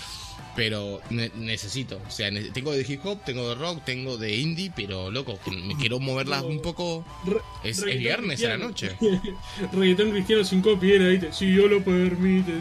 pero 0.56 1.00
ne- 1.10 1.30
necesito. 1.36 2.00
O 2.06 2.10
sea, 2.10 2.30
ne- 2.30 2.50
tengo 2.50 2.72
de 2.72 2.84
hip 2.86 3.00
hop, 3.04 3.24
tengo 3.24 3.48
de 3.48 3.54
rock, 3.54 3.84
tengo 3.84 4.16
de 4.16 4.36
indie, 4.36 4.72
pero 4.74 5.10
loco, 5.10 5.38
que 5.44 5.50
me 5.50 5.76
quiero 5.76 6.00
moverlas 6.00 6.42
un 6.42 6.60
poco. 6.62 7.04
Re- 7.26 7.40
Es, 7.62 7.84
viernes 7.84 8.42
a 8.44 8.48
la 8.50 8.56
noche. 8.58 8.96
Reggaetón 9.72 10.10
cristiano 10.10 10.44
sin 10.44 10.60
copy 10.62 10.92
era, 10.92 11.08
¿viste? 11.08 11.32
Si 11.32 11.46
Dios 11.46 11.70
lo 11.70 11.82
permite, 11.82 12.52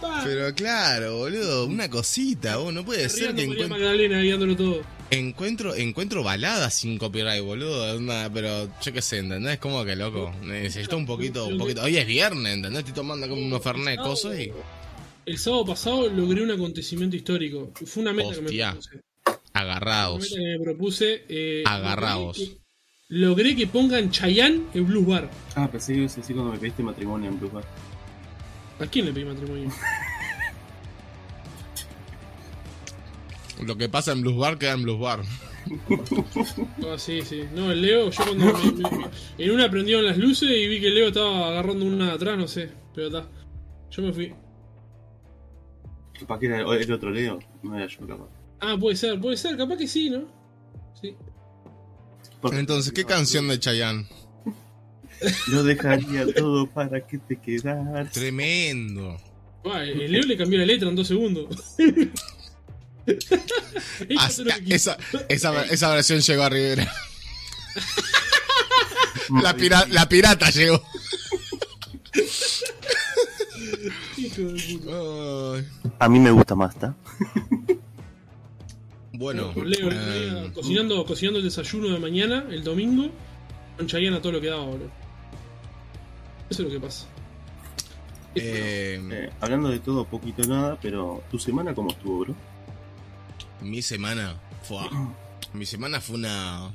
pa. 0.00 0.08
Pero 0.24 0.54
claro, 0.54 1.18
boludo, 1.18 1.66
una 1.66 1.88
cosita, 1.88 2.56
vos 2.56 2.72
no 2.72 2.84
puede 2.84 3.08
ser 3.08 3.28
que 3.28 3.32
María 3.32 3.42
encuentre. 3.44 3.68
Magdalena 3.68 4.20
guiándolo 4.20 4.56
todo. 4.56 4.82
Encuentro, 5.10 5.74
encuentro 5.74 6.22
baladas 6.22 6.74
sin 6.74 6.98
copyright, 6.98 7.42
boludo. 7.42 7.98
pero 8.32 8.68
yo 8.82 8.92
qué 8.92 9.00
sé, 9.00 9.18
¿entendés? 9.18 9.58
Como 9.58 9.84
que 9.84 9.96
loco. 9.96 10.34
Necesito 10.42 10.96
un 10.98 11.06
poquito, 11.06 11.46
un 11.46 11.56
poquito. 11.58 11.82
Hoy 11.82 11.96
es 11.96 12.06
viernes, 12.06 12.54
¿entendés? 12.54 12.80
Estoy 12.80 12.94
tomando 12.94 13.28
como 13.28 13.40
unos 13.44 13.62
fernet 13.62 13.98
cosas 14.00 14.38
y. 14.38 14.52
El 15.24 15.38
sábado 15.38 15.66
pasado 15.66 16.08
logré 16.08 16.42
un 16.42 16.50
acontecimiento 16.50 17.16
histórico. 17.16 17.70
Fue 17.86 18.02
una 18.02 18.12
meta 18.12 18.34
que 18.34 18.40
me 18.40 18.46
Hostia. 18.46 18.70
propuse. 18.72 19.00
Una 19.26 19.38
Agarrados. 19.62 20.20
meta 20.22 20.34
que 20.36 20.42
me 20.42 20.58
propuse. 20.64 21.24
eh, 21.28 21.62
Agarraos. 21.66 22.38
logré 22.38 22.52
que- 22.54 22.68
Logré 23.10 23.56
que 23.56 23.66
pongan 23.66 24.10
Chayanne 24.10 24.64
en 24.74 24.86
Blues 24.86 25.06
Bar. 25.06 25.30
Ah, 25.54 25.70
pensé 25.70 25.94
que 25.94 26.00
ibas 26.00 26.12
a 26.12 26.20
decir 26.20 26.36
cuando 26.36 26.52
me 26.52 26.58
pediste 26.58 26.82
matrimonio 26.82 27.30
en 27.30 27.38
Blue 27.40 27.50
Bar. 27.50 27.64
¿A 28.80 28.86
quién 28.86 29.06
le 29.06 29.12
pedí 29.12 29.24
matrimonio? 29.24 29.70
Lo 33.66 33.76
que 33.76 33.88
pasa 33.88 34.12
en 34.12 34.22
Blues 34.22 34.36
Bar 34.36 34.58
queda 34.58 34.72
en 34.72 34.82
Blues 34.82 35.00
Bar. 35.00 35.22
Ah, 36.86 36.96
sí, 36.96 37.20
sí. 37.22 37.42
No, 37.54 37.70
el 37.72 37.82
Leo, 37.82 38.10
yo 38.10 38.24
cuando 38.24 38.46
me- 38.46 38.72
me- 38.72 39.08
en 39.38 39.50
una 39.50 39.70
prendieron 39.70 40.04
las 40.06 40.16
luces 40.16 40.48
y 40.50 40.66
vi 40.68 40.80
que 40.80 40.88
el 40.88 40.94
Leo 40.94 41.08
estaba 41.08 41.48
agarrando 41.48 41.84
una 41.84 42.06
de 42.06 42.12
atrás, 42.12 42.38
no 42.38 42.48
sé. 42.48 42.70
Pero 42.94 43.08
está. 43.08 43.28
Yo 43.90 44.02
me 44.02 44.12
fui. 44.12 44.32
Capaz 46.18 46.38
que 46.38 46.46
era 46.46 46.60
el 46.60 46.92
otro 46.92 47.10
Leo. 47.10 47.38
No 47.62 47.76
era 47.76 47.86
yo, 47.86 48.06
capaz. 48.06 48.28
Ah, 48.60 48.76
puede 48.78 48.96
ser, 48.96 49.20
puede 49.20 49.36
ser, 49.36 49.56
capaz 49.56 49.76
que 49.76 49.86
sí, 49.86 50.10
¿no? 50.10 50.24
Sí. 51.00 51.14
Entonces, 52.52 52.92
¿qué 52.92 53.04
canción 53.04 53.48
de 53.48 53.58
Chayanne? 53.58 54.06
Lo 55.48 55.64
dejaría 55.64 56.32
todo 56.34 56.66
para 56.68 57.04
que 57.06 57.18
te 57.18 57.36
quedaras. 57.40 58.12
Tremendo. 58.12 59.16
El 59.64 60.12
Leo 60.12 60.22
le 60.22 60.36
cambió 60.36 60.58
la 60.58 60.64
letra 60.66 60.88
en 60.88 60.96
dos 60.96 61.08
segundos. 61.08 61.76
esa, 64.68 64.96
esa, 65.28 65.64
esa 65.64 65.94
versión 65.94 66.20
llegó 66.20 66.42
a 66.42 66.48
Rivera. 66.48 66.92
La, 69.42 69.54
pira- 69.54 69.86
la 69.90 70.08
pirata 70.08 70.48
llegó. 70.50 70.82
A 75.98 76.08
mí 76.08 76.18
me 76.18 76.30
gusta 76.30 76.54
más, 76.54 76.74
¿está? 76.74 76.94
Bueno, 79.12 79.52
Leo, 79.56 79.90
Leo, 79.90 80.44
eh, 80.46 80.50
cocinando, 80.54 81.04
cocinando 81.04 81.38
el 81.40 81.44
desayuno 81.44 81.88
de 81.92 81.98
mañana, 81.98 82.44
el 82.50 82.62
domingo, 82.62 83.10
con 83.76 83.86
Chayanne 83.86 84.16
a 84.16 84.22
todo 84.22 84.32
lo 84.32 84.40
que 84.40 84.46
daba, 84.48 84.64
boludo. 84.64 84.90
Eso 86.48 86.62
es 86.62 86.68
lo 86.68 86.70
que 86.70 86.80
pasa. 86.80 87.06
eh, 88.36 89.00
Eh, 89.10 89.30
hablando 89.40 89.68
de 89.70 89.80
todo, 89.80 90.04
poquito 90.04 90.46
nada, 90.46 90.78
pero 90.80 91.22
¿tu 91.30 91.38
semana 91.38 91.74
cómo 91.74 91.90
estuvo, 91.90 92.20
bro? 92.20 92.34
Mi 93.60 93.82
semana 93.82 94.36
fue 94.62 94.80
mi 95.52 95.66
semana 95.66 96.00
fue 96.00 96.16
una 96.16 96.70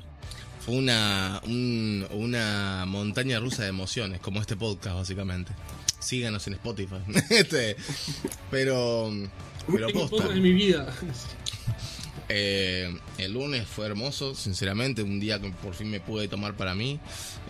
fue 0.60 0.74
una 0.76 1.40
un- 1.46 2.06
una 2.12 2.84
montaña 2.86 3.38
rusa 3.40 3.62
de 3.62 3.68
emociones 3.68 4.20
como 4.20 4.40
este 4.40 4.56
podcast 4.56 4.96
básicamente 4.96 5.52
síganos 6.00 6.46
en 6.46 6.54
Spotify 6.54 6.96
este 7.30 7.76
pero 8.50 9.10
pero 9.66 9.88
posta 9.90 10.28
de 10.28 10.40
mi 10.40 10.52
vida. 10.52 10.92
Eh, 12.28 12.94
el 13.18 13.32
lunes 13.34 13.66
fue 13.66 13.86
hermoso, 13.86 14.34
sinceramente, 14.34 15.02
un 15.02 15.20
día 15.20 15.40
que 15.40 15.50
por 15.50 15.74
fin 15.74 15.90
me 15.90 16.00
pude 16.00 16.26
tomar 16.28 16.56
para 16.56 16.74
mí. 16.74 16.98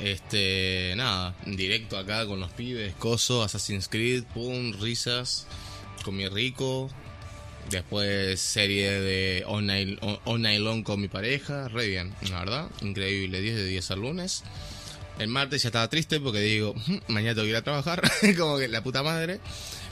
Este, 0.01 0.95
nada, 0.97 1.35
directo 1.47 1.97
acá 1.97 2.27
con 2.27 2.41
los 2.41 2.51
pibes, 2.53 2.95
coso, 2.97 3.43
Assassin's 3.45 3.89
Creed, 3.89 4.25
pum, 4.35 4.73
risas, 4.81 5.47
comí 6.05 6.29
rico. 6.29 6.91
Después 7.71 8.41
serie 8.41 8.91
de 8.91 9.45
All 9.47 9.65
Night, 9.67 10.61
Long 10.61 10.83
con 10.83 11.01
mi 11.01 11.09
pareja, 11.09 11.69
re 11.69 11.89
bien, 11.89 12.15
la 12.31 12.41
verdad, 12.41 12.69
increíble, 12.83 13.41
10 13.41 13.57
de 13.57 13.67
10 13.67 13.91
al 13.91 14.01
lunes. 14.01 14.45
El 15.19 15.29
martes 15.29 15.63
ya 15.63 15.69
estaba 15.69 15.89
triste 15.89 16.21
porque 16.21 16.41
digo, 16.41 16.75
"Mm, 16.87 16.97
mañana 17.13 17.35
tengo 17.35 17.45
que 17.47 17.51
ir 17.51 17.57
a 17.57 17.63
trabajar, 17.63 18.03
como 18.39 18.59
que 18.59 18.69
la 18.69 18.83
puta 18.83 19.03
madre. 19.03 19.41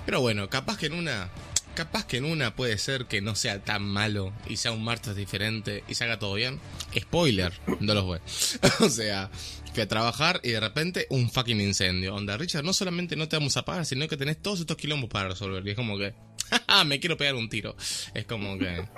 Pero 0.05 0.21
bueno, 0.21 0.51
capaz 0.51 0.77
que 0.79 0.87
en 0.87 0.95
una, 0.95 1.31
capaz 1.75 2.07
que 2.07 2.17
en 2.19 2.25
una 2.25 2.55
puede 2.57 2.77
ser 2.77 3.07
que 3.07 3.21
no 3.21 3.35
sea 3.35 3.63
tan 3.63 3.83
malo 3.85 4.33
y 4.49 4.57
sea 4.57 4.73
un 4.73 4.85
martes 4.85 5.15
diferente 5.17 5.85
y 5.89 5.95
se 5.95 6.05
haga 6.05 6.19
todo 6.19 6.35
bien. 6.35 6.61
Spoiler, 6.99 7.53
no 7.81 7.95
los 7.95 8.05
voy. 8.05 8.19
o 8.81 8.89
sea, 8.89 9.31
fui 9.73 9.83
a 9.83 9.89
trabajar 9.89 10.41
y 10.43 10.51
de 10.51 10.61
repente 10.61 11.07
un 11.09 11.31
fucking 11.31 11.61
incendio. 11.61 12.15
Onda, 12.17 12.37
Richard, 12.37 12.65
no 12.65 12.73
solamente 12.73 13.15
no 13.17 13.29
te 13.29 13.37
vamos 13.37 13.57
a 13.57 13.65
pagar, 13.65 13.87
sino 13.87 14.09
que 14.09 14.17
tenés 14.17 14.43
todos 14.43 14.61
estos 14.61 14.77
quilombos 14.77 15.09
para 15.09 15.29
resolver. 15.31 15.65
Y 15.67 15.71
es 15.71 15.77
como 15.77 15.97
que, 15.97 16.11
"Ja, 16.11 16.32
me 16.87 17.01
quiero 17.01 17.17
pegar 17.17 17.35
un 17.35 17.49
tiro. 17.49 17.77
Es 18.15 18.25
como 18.25 18.59
que... 18.59 18.85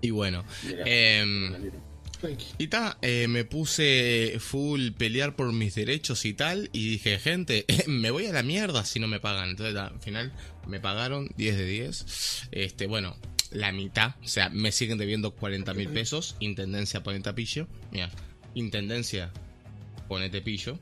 Y 0.00 0.10
bueno, 0.10 0.44
em, 0.84 1.70
y 2.58 2.68
ta, 2.68 2.98
eh, 3.02 3.26
me 3.28 3.44
puse 3.44 4.36
full 4.38 4.90
pelear 4.92 5.36
por 5.36 5.52
mis 5.52 5.74
derechos 5.74 6.24
y 6.24 6.34
tal. 6.34 6.70
Y 6.72 6.90
dije, 6.90 7.18
gente, 7.18 7.64
me 7.86 8.10
voy 8.10 8.26
a 8.26 8.32
la 8.32 8.42
mierda 8.42 8.84
si 8.84 9.00
no 9.00 9.08
me 9.08 9.20
pagan. 9.20 9.50
Entonces, 9.50 9.74
ta, 9.74 9.86
al 9.86 10.00
final 10.00 10.32
me 10.66 10.80
pagaron 10.80 11.28
10 11.36 11.56
de 11.56 11.66
10. 11.66 12.48
Este, 12.52 12.86
bueno, 12.86 13.16
la 13.50 13.72
mitad. 13.72 14.14
O 14.22 14.28
sea, 14.28 14.48
me 14.48 14.72
siguen 14.72 14.98
debiendo 14.98 15.34
40 15.34 15.74
mil 15.74 15.88
pesos. 15.88 16.36
Intendencia, 16.40 17.02
ponete 17.02 17.32
pillo. 17.32 17.68
Mira, 17.90 18.10
intendencia, 18.54 19.32
ponete 20.08 20.40
pillo. 20.40 20.78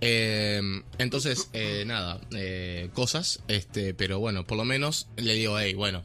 Eh, 0.00 0.60
entonces, 0.98 1.48
eh, 1.52 1.84
nada, 1.86 2.20
eh, 2.36 2.90
cosas. 2.94 3.40
Este, 3.48 3.94
pero 3.94 4.18
bueno, 4.18 4.46
por 4.46 4.58
lo 4.58 4.64
menos 4.64 5.08
le 5.16 5.34
digo, 5.34 5.58
hey, 5.58 5.74
bueno, 5.74 6.02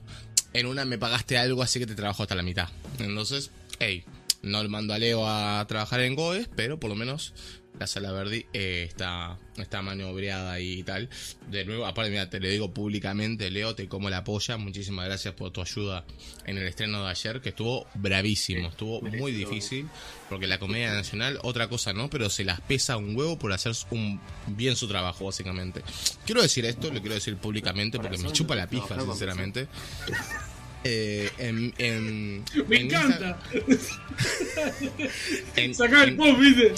en 0.54 0.65
una 0.65 0.86
me 0.86 0.97
pagaste 0.97 1.38
algo, 1.38 1.63
así 1.63 1.80
que 1.80 1.88
te 1.88 1.95
trabajo 1.95 2.23
hasta 2.23 2.36
la 2.36 2.43
mitad. 2.43 2.69
Entonces, 2.99 3.51
hey, 3.80 4.04
no 4.41 4.63
le 4.63 4.69
mando 4.69 4.93
a 4.93 4.97
Leo 4.97 5.27
a 5.27 5.65
trabajar 5.67 6.01
en 6.01 6.15
Goes, 6.15 6.49
pero 6.56 6.80
por 6.80 6.89
lo 6.89 6.95
menos 6.95 7.34
la 7.82 7.88
sala 7.88 8.12
Verdi 8.12 8.46
eh, 8.54 8.86
está, 8.88 9.39
está 9.58 9.82
maniobreada 9.82 10.60
y 10.60 10.84
tal. 10.84 11.10
De 11.50 11.65
nuevo, 11.65 11.88
aparte, 11.88 12.12
mira, 12.12 12.30
te 12.30 12.39
lo 12.39 12.48
digo 12.48 12.72
públicamente, 12.72 13.50
Leo, 13.50 13.74
te 13.74 13.88
como 13.88 14.08
la 14.12 14.24
polla. 14.24 14.58
Muchísimas 14.58 15.06
gracias 15.06 15.34
por 15.34 15.50
tu 15.50 15.62
ayuda 15.62 16.06
en 16.46 16.60
el 16.60 16.67
estreno 16.67 17.04
de 17.04 17.10
ayer, 17.10 17.41
que 17.41 17.50
estuvo 17.50 17.88
bravísimo, 17.96 18.70
estuvo 18.70 19.02
muy 19.02 19.32
difícil, 19.32 19.89
porque 20.30 20.46
la 20.46 20.60
comedia 20.60 20.94
nacional, 20.94 21.39
otra 21.41 21.70
cosa 21.70 21.91
no, 21.91 22.08
pero 22.08 22.30
se 22.30 22.44
las 22.44 22.62
pesa 22.62 22.98
un 22.98 23.15
huevo 23.15 23.39
por 23.39 23.52
hacer 23.52 23.74
un, 23.89 24.22
bien 24.46 24.76
su 24.76 24.88
trabajo, 24.88 25.26
básicamente. 25.26 25.82
Quiero 26.24 26.44
decir 26.44 26.65
esto, 26.65 26.91
lo 26.91 27.00
quiero 27.00 27.15
decir 27.15 27.36
públicamente, 27.38 27.98
porque 27.98 28.20
me 28.20 28.32
chupa 28.32 28.54
la 28.54 28.67
pija, 28.67 29.00
sinceramente. 29.02 29.67
Eh, 30.84 31.30
en, 31.38 31.72
en- 31.78 32.44
Me 32.67 32.78
en 32.78 32.86
encanta. 32.88 33.39
en- 35.56 35.76
Sacá 35.76 36.04
el 36.04 36.15
post, 36.15 36.39
viste. 36.39 36.74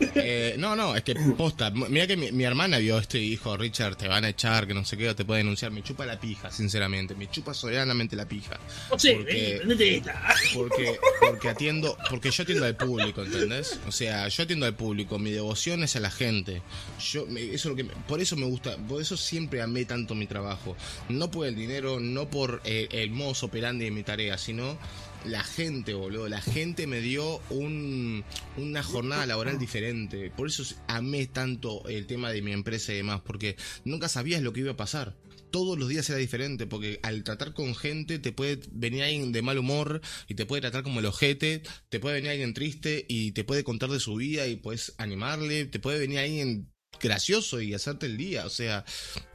eh, 0.14 0.54
no, 0.58 0.76
no, 0.76 0.94
es 0.96 1.02
que 1.02 1.14
posta. 1.36 1.70
Mira 1.70 2.06
que 2.06 2.16
mi, 2.16 2.32
mi 2.32 2.44
hermana 2.44 2.78
vio 2.78 2.98
esto 2.98 3.18
y 3.18 3.30
dijo, 3.30 3.56
Richard, 3.56 3.96
te 3.96 4.08
van 4.08 4.24
a 4.24 4.28
echar, 4.30 4.66
que 4.66 4.74
no 4.74 4.84
sé 4.84 4.96
qué, 4.96 5.08
o 5.08 5.16
te 5.16 5.24
puede 5.24 5.38
denunciar. 5.38 5.70
Me 5.72 5.82
chupa 5.82 6.06
la 6.06 6.18
pija, 6.20 6.50
sinceramente. 6.50 7.14
Me 7.14 7.30
chupa 7.30 7.54
soberanamente 7.54 8.16
la 8.16 8.26
pija. 8.26 8.58
No 8.90 8.98
sé, 8.98 9.14
Porque- 9.14 9.32
vení, 9.34 9.58
prendete 9.58 9.96
esta. 9.96 10.34
Porque, 10.54 10.96
porque 11.20 11.48
atiendo, 11.48 11.96
porque 12.10 12.30
yo 12.30 12.42
atiendo 12.42 12.64
al 12.66 12.76
público, 12.76 13.22
¿entendés? 13.22 13.78
O 13.86 13.92
sea, 13.92 14.28
yo 14.28 14.42
atiendo 14.44 14.66
al 14.66 14.74
público, 14.74 15.18
mi 15.18 15.30
devoción 15.30 15.82
es 15.82 15.96
a 15.96 16.00
la 16.00 16.10
gente. 16.10 16.62
Yo, 17.00 17.26
eso 17.28 17.54
es 17.54 17.64
lo 17.64 17.76
que, 17.76 17.84
por 17.84 18.20
eso 18.20 18.36
me 18.36 18.46
gusta, 18.46 18.76
por 18.76 19.00
eso 19.00 19.16
siempre 19.16 19.62
amé 19.62 19.84
tanto 19.84 20.14
mi 20.14 20.26
trabajo. 20.26 20.76
No 21.08 21.30
por 21.30 21.46
el 21.46 21.54
dinero, 21.56 22.00
no 22.00 22.28
por 22.28 22.60
eh, 22.64 22.88
el 22.90 23.10
modus 23.32 23.42
operandi 23.44 23.90
mi 23.90 24.02
tarea, 24.02 24.36
sino 24.36 24.78
la 25.24 25.42
gente, 25.42 25.94
boludo. 25.94 26.28
La 26.28 26.40
gente 26.42 26.86
me 26.86 27.00
dio 27.00 27.40
un, 27.48 28.24
una 28.58 28.82
jornada 28.82 29.24
laboral 29.24 29.58
diferente. 29.58 30.30
Por 30.30 30.48
eso 30.48 30.62
amé 30.86 31.26
tanto 31.26 31.88
el 31.88 32.06
tema 32.06 32.30
de 32.30 32.42
mi 32.42 32.52
empresa 32.52 32.92
y 32.92 32.96
demás, 32.96 33.22
porque 33.24 33.56
nunca 33.84 34.08
sabías 34.08 34.42
lo 34.42 34.52
que 34.52 34.60
iba 34.60 34.72
a 34.72 34.76
pasar 34.76 35.16
todos 35.50 35.78
los 35.78 35.86
días 35.86 36.08
era 36.08 36.18
diferente, 36.18 36.66
porque 36.66 36.98
al 37.02 37.24
tratar 37.24 37.52
con 37.52 37.74
gente 37.74 38.18
te 38.18 38.32
puede 38.32 38.60
venir 38.70 39.02
alguien 39.02 39.32
de 39.32 39.42
mal 39.42 39.58
humor 39.58 40.00
y 40.26 40.34
te 40.34 40.46
puede 40.46 40.62
tratar 40.62 40.82
como 40.82 41.00
el 41.00 41.06
ojete, 41.06 41.62
te 41.90 42.00
puede 42.00 42.14
venir 42.14 42.30
alguien 42.30 42.54
triste 42.54 43.04
y 43.06 43.32
te 43.32 43.44
puede 43.44 43.62
contar 43.62 43.90
de 43.90 44.00
su 44.00 44.14
vida 44.14 44.46
y 44.46 44.56
puedes 44.56 44.94
animarle, 44.96 45.66
te 45.66 45.78
puede 45.78 45.98
venir 45.98 46.20
alguien 46.20 46.72
gracioso 47.02 47.60
y 47.60 47.74
hacerte 47.74 48.06
el 48.06 48.16
día, 48.16 48.46
o 48.46 48.50
sea, 48.50 48.86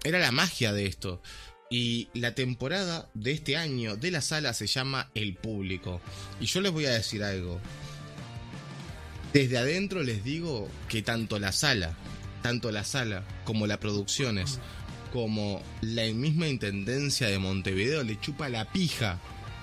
era 0.03 0.17
la 0.17 0.31
magia 0.31 0.73
de 0.73 0.87
esto. 0.87 1.21
Y 1.69 2.07
la 2.13 2.33
temporada 2.33 3.09
de 3.13 3.31
este 3.31 3.57
año 3.57 3.97
de 3.97 4.11
la 4.11 4.21
sala 4.21 4.53
se 4.53 4.67
llama 4.67 5.09
El 5.13 5.35
Público. 5.35 6.01
Y 6.39 6.45
yo 6.45 6.61
les 6.61 6.71
voy 6.71 6.85
a 6.85 6.91
decir 6.91 7.23
algo. 7.23 7.59
Desde 9.33 9.57
adentro 9.57 10.03
les 10.03 10.23
digo 10.23 10.69
que 10.87 11.01
tanto 11.01 11.39
la 11.39 11.51
sala, 11.51 11.93
tanto 12.41 12.71
la 12.71 12.85
sala 12.85 13.23
como 13.43 13.67
las 13.67 13.79
producciones, 13.79 14.59
como 15.11 15.61
la 15.81 16.05
misma 16.13 16.47
intendencia 16.47 17.27
de 17.27 17.37
Montevideo 17.37 18.03
le 18.03 18.19
chupa 18.19 18.47
la 18.47 18.71
pija 18.71 19.19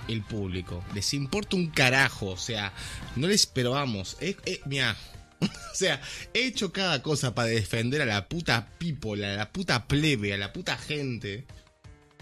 el 0.07 0.23
público. 0.23 0.85
Les 0.95 1.15
importa 1.15 1.57
un 1.57 1.69
carajo, 1.69 2.27
o 2.27 2.37
sea, 2.37 2.73
no 3.17 3.27
les 3.27 3.47
pero 3.47 3.71
vamos, 3.71 4.19
eh, 4.21 4.37
eh, 4.45 4.61
o 5.41 5.75
sea, 5.75 6.01
he 6.35 6.45
hecho 6.47 6.73
cada 6.73 7.03
cosa 7.03 7.35
para 7.35 7.49
defender 7.49 8.03
a 8.03 8.07
la 8.07 8.29
puta 8.29 8.69
people, 8.79 9.25
a 9.25 9.37
la 9.37 9.51
puta 9.51 9.87
plebe, 9.89 10.35
a 10.35 10.39
la 10.39 10.53
puta 10.53 10.77
gente 10.77 11.47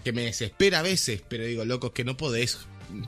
que 0.03 0.11
me 0.13 0.23
desespera 0.23 0.79
a 0.79 0.81
veces, 0.83 1.21
pero 1.27 1.45
digo, 1.45 1.65
locos, 1.65 1.91
que 1.91 2.03
no 2.03 2.17
podés 2.17 2.59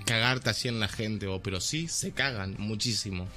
cagarte 0.06 0.50
así 0.50 0.68
en 0.68 0.80
la 0.80 0.88
gente, 0.88 1.28
o 1.28 1.42
pero 1.42 1.60
sí 1.62 1.88
se 1.88 2.12
cagan 2.12 2.56
muchísimo. 2.58 3.28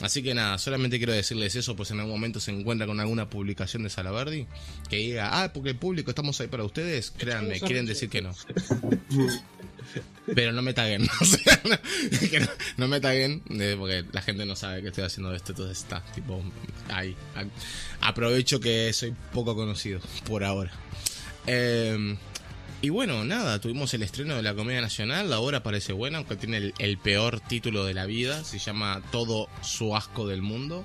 Así 0.00 0.22
que 0.22 0.32
nada, 0.32 0.58
solamente 0.58 0.98
quiero 0.98 1.12
decirles 1.12 1.56
eso, 1.56 1.74
pues 1.74 1.90
en 1.90 1.98
algún 1.98 2.12
momento 2.14 2.38
se 2.38 2.52
encuentra 2.52 2.86
con 2.86 3.00
alguna 3.00 3.28
publicación 3.28 3.82
de 3.82 3.90
Salaverdi 3.90 4.46
que 4.88 4.96
diga, 4.96 5.42
ah, 5.42 5.52
porque 5.52 5.70
el 5.70 5.76
público 5.76 6.12
estamos 6.12 6.40
ahí 6.40 6.46
para 6.46 6.62
ustedes, 6.62 7.10
créanme, 7.10 7.58
quieren 7.58 7.84
decir 7.84 8.08
que 8.08 8.22
no. 8.22 8.32
Pero 10.34 10.52
no 10.52 10.60
me 10.62 10.74
taguen, 10.74 11.08
o 11.20 11.24
sea, 11.24 11.60
no, 11.64 11.78
que 12.28 12.40
no, 12.40 12.48
no 12.76 12.88
me 12.88 13.00
taguen, 13.00 13.42
eh, 13.50 13.74
porque 13.78 14.04
la 14.12 14.20
gente 14.22 14.44
no 14.44 14.54
sabe 14.54 14.82
que 14.82 14.88
estoy 14.88 15.04
haciendo 15.04 15.34
esto, 15.34 15.52
entonces 15.52 15.78
está, 15.78 16.04
tipo, 16.14 16.42
ahí. 16.90 17.16
A- 17.34 18.08
Aprovecho 18.08 18.60
que 18.60 18.92
soy 18.92 19.14
poco 19.32 19.56
conocido, 19.56 20.00
por 20.26 20.44
ahora. 20.44 20.70
Eh, 21.46 22.16
y 22.80 22.90
bueno, 22.90 23.24
nada, 23.24 23.60
tuvimos 23.60 23.92
el 23.94 24.02
estreno 24.02 24.36
de 24.36 24.42
la 24.42 24.54
Comedia 24.54 24.80
Nacional, 24.80 25.30
la 25.30 25.40
obra 25.40 25.62
parece 25.62 25.92
buena, 25.92 26.18
aunque 26.18 26.36
tiene 26.36 26.58
el, 26.58 26.74
el 26.78 26.96
peor 26.98 27.40
título 27.40 27.84
de 27.84 27.94
la 27.94 28.06
vida, 28.06 28.44
se 28.44 28.58
llama 28.58 29.02
Todo 29.10 29.48
su 29.62 29.96
asco 29.96 30.28
del 30.28 30.42
mundo, 30.42 30.84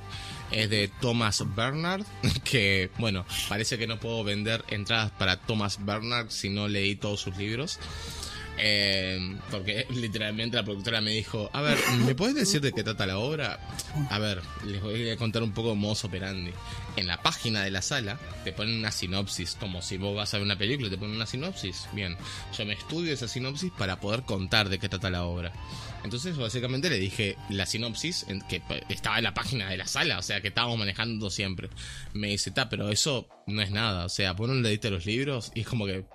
es 0.51 0.69
de 0.69 0.89
Thomas 1.01 1.43
Bernard, 1.55 2.03
que 2.43 2.89
bueno, 2.97 3.25
parece 3.47 3.77
que 3.77 3.87
no 3.87 3.99
puedo 3.99 4.23
vender 4.23 4.63
entradas 4.69 5.11
para 5.11 5.37
Thomas 5.37 5.85
Bernard 5.85 6.29
si 6.29 6.49
no 6.49 6.67
leí 6.67 6.95
todos 6.95 7.19
sus 7.19 7.37
libros. 7.37 7.79
Eh, 8.57 9.37
porque 9.49 9.87
literalmente 9.89 10.57
la 10.57 10.63
productora 10.63 11.01
me 11.01 11.11
dijo, 11.11 11.49
a 11.53 11.61
ver, 11.61 11.77
¿me 12.05 12.13
puedes 12.15 12.35
decir 12.35 12.61
de 12.61 12.71
qué 12.71 12.83
trata 12.83 13.05
la 13.05 13.17
obra? 13.17 13.59
A 14.09 14.19
ver, 14.19 14.41
les 14.65 14.81
voy 14.81 15.09
a 15.09 15.17
contar 15.17 15.43
un 15.43 15.53
poco 15.53 15.75
mozo 15.75 16.07
operandi. 16.07 16.51
En 16.95 17.07
la 17.07 17.21
página 17.21 17.63
de 17.63 17.71
la 17.71 17.81
sala 17.81 18.19
te 18.43 18.53
ponen 18.53 18.77
una 18.77 18.91
sinopsis, 18.91 19.57
como 19.59 19.81
si 19.81 19.97
vos 19.97 20.15
vas 20.15 20.33
a 20.33 20.37
ver 20.37 20.45
una 20.45 20.57
película, 20.57 20.89
te 20.89 20.97
ponen 20.97 21.15
una 21.15 21.25
sinopsis. 21.25 21.87
Bien, 21.93 22.15
yo 22.55 22.65
me 22.65 22.73
estudio 22.73 23.13
esa 23.13 23.27
sinopsis 23.27 23.71
para 23.71 23.99
poder 23.99 24.23
contar 24.23 24.69
de 24.69 24.77
qué 24.77 24.89
trata 24.89 25.09
la 25.09 25.23
obra. 25.25 25.51
Entonces, 26.03 26.35
básicamente 26.37 26.89
le 26.89 26.99
dije 26.99 27.37
la 27.49 27.65
sinopsis 27.65 28.25
que 28.49 28.61
estaba 28.89 29.17
en 29.17 29.23
la 29.23 29.33
página 29.33 29.69
de 29.69 29.77
la 29.77 29.87
sala, 29.87 30.19
o 30.19 30.21
sea, 30.21 30.41
que 30.41 30.49
estábamos 30.49 30.77
manejando 30.77 31.29
siempre. 31.29 31.69
Me 32.13 32.27
dice, 32.27 32.51
ta, 32.51 32.69
pero 32.69 32.89
eso 32.89 33.27
no 33.47 33.61
es 33.61 33.71
nada, 33.71 34.05
o 34.05 34.09
sea, 34.09 34.33
un 34.33 34.61
dedito 34.61 34.89
a 34.89 34.91
los 34.91 35.05
libros 35.05 35.51
y 35.55 35.61
es 35.61 35.67
como 35.67 35.85
que 35.85 36.05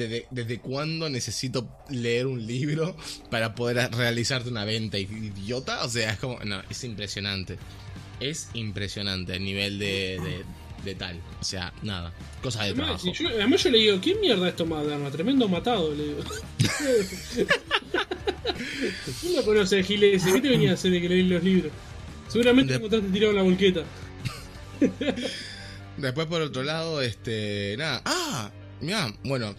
¿Desde, 0.00 0.26
¿Desde 0.30 0.60
cuándo 0.60 1.10
necesito 1.10 1.68
leer 1.90 2.26
un 2.26 2.46
libro 2.46 2.96
para 3.28 3.54
poder 3.54 3.90
realizarte 3.92 4.48
una 4.48 4.64
venta 4.64 4.98
idiota? 4.98 5.84
O 5.84 5.90
sea, 5.90 6.12
es 6.12 6.18
como. 6.18 6.38
No, 6.42 6.62
es 6.70 6.84
impresionante. 6.84 7.58
Es 8.18 8.48
impresionante 8.54 9.36
el 9.36 9.44
nivel 9.44 9.78
de, 9.78 10.42
de, 10.84 10.94
tal. 10.94 11.20
O 11.38 11.44
sea, 11.44 11.74
nada. 11.82 12.14
Cosas 12.42 12.62
de 12.62 12.68
además, 12.68 13.02
trabajo. 13.02 13.12
Yo, 13.12 13.28
además, 13.28 13.62
yo 13.62 13.70
le 13.70 13.78
digo: 13.78 14.00
¿Quién 14.00 14.20
mierda 14.22 14.48
es 14.48 14.56
Tomás 14.56 14.86
Tremendo 15.12 15.46
matado, 15.48 15.94
le 15.94 16.02
digo. 16.02 16.24
¿Quién 19.20 19.36
lo 19.36 19.44
conoce, 19.44 19.82
Giles? 19.82 20.24
¿Qué 20.24 20.40
te 20.40 20.48
venía 20.48 20.70
a 20.70 20.74
hacer 20.74 20.92
de 20.92 21.02
que 21.02 21.10
leí 21.10 21.24
los 21.24 21.44
libros? 21.44 21.72
Seguramente 22.28 22.72
de... 22.72 22.76
encontraste 22.78 23.10
tirado 23.10 23.32
en 23.32 23.36
la 23.36 23.42
volqueta. 23.42 23.82
Después, 25.98 26.26
por 26.26 26.40
otro 26.40 26.62
lado, 26.62 27.02
este. 27.02 27.74
Nada. 27.76 28.00
¡Ah! 28.06 28.50
Mira, 28.80 29.14
bueno, 29.24 29.54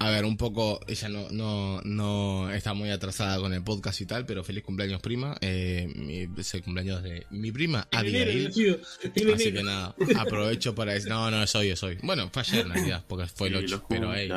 a 0.00 0.10
ver, 0.10 0.24
un 0.24 0.36
poco, 0.36 0.80
ella 0.86 1.08
no, 1.08 1.28
no, 1.30 1.80
no 1.82 2.50
está 2.50 2.74
muy 2.74 2.90
atrasada 2.90 3.38
con 3.38 3.52
el 3.52 3.62
podcast 3.62 4.00
y 4.00 4.06
tal, 4.06 4.26
pero 4.26 4.44
feliz 4.44 4.62
cumpleaños 4.62 5.00
prima. 5.00 5.36
Eh, 5.40 6.28
es 6.36 6.54
el 6.54 6.62
cumpleaños 6.62 7.02
de 7.02 7.26
mi 7.30 7.50
prima, 7.50 7.88
Abigail. 7.90 8.48
Así 8.48 9.52
que 9.52 9.62
nada, 9.62 9.94
aprovecho 10.16 10.74
para 10.74 10.94
decir, 10.94 11.08
no, 11.08 11.30
no, 11.30 11.42
es 11.42 11.54
hoy, 11.54 11.70
es 11.70 11.82
hoy. 11.82 11.98
Bueno, 12.02 12.30
fue 12.32 12.42
ayer 12.42 12.66
en 12.66 12.72
realidad, 12.72 13.04
porque 13.06 13.26
fue 13.26 13.48
el 13.48 13.56
8, 13.56 13.84
pero 13.88 14.10
ahí. 14.10 14.30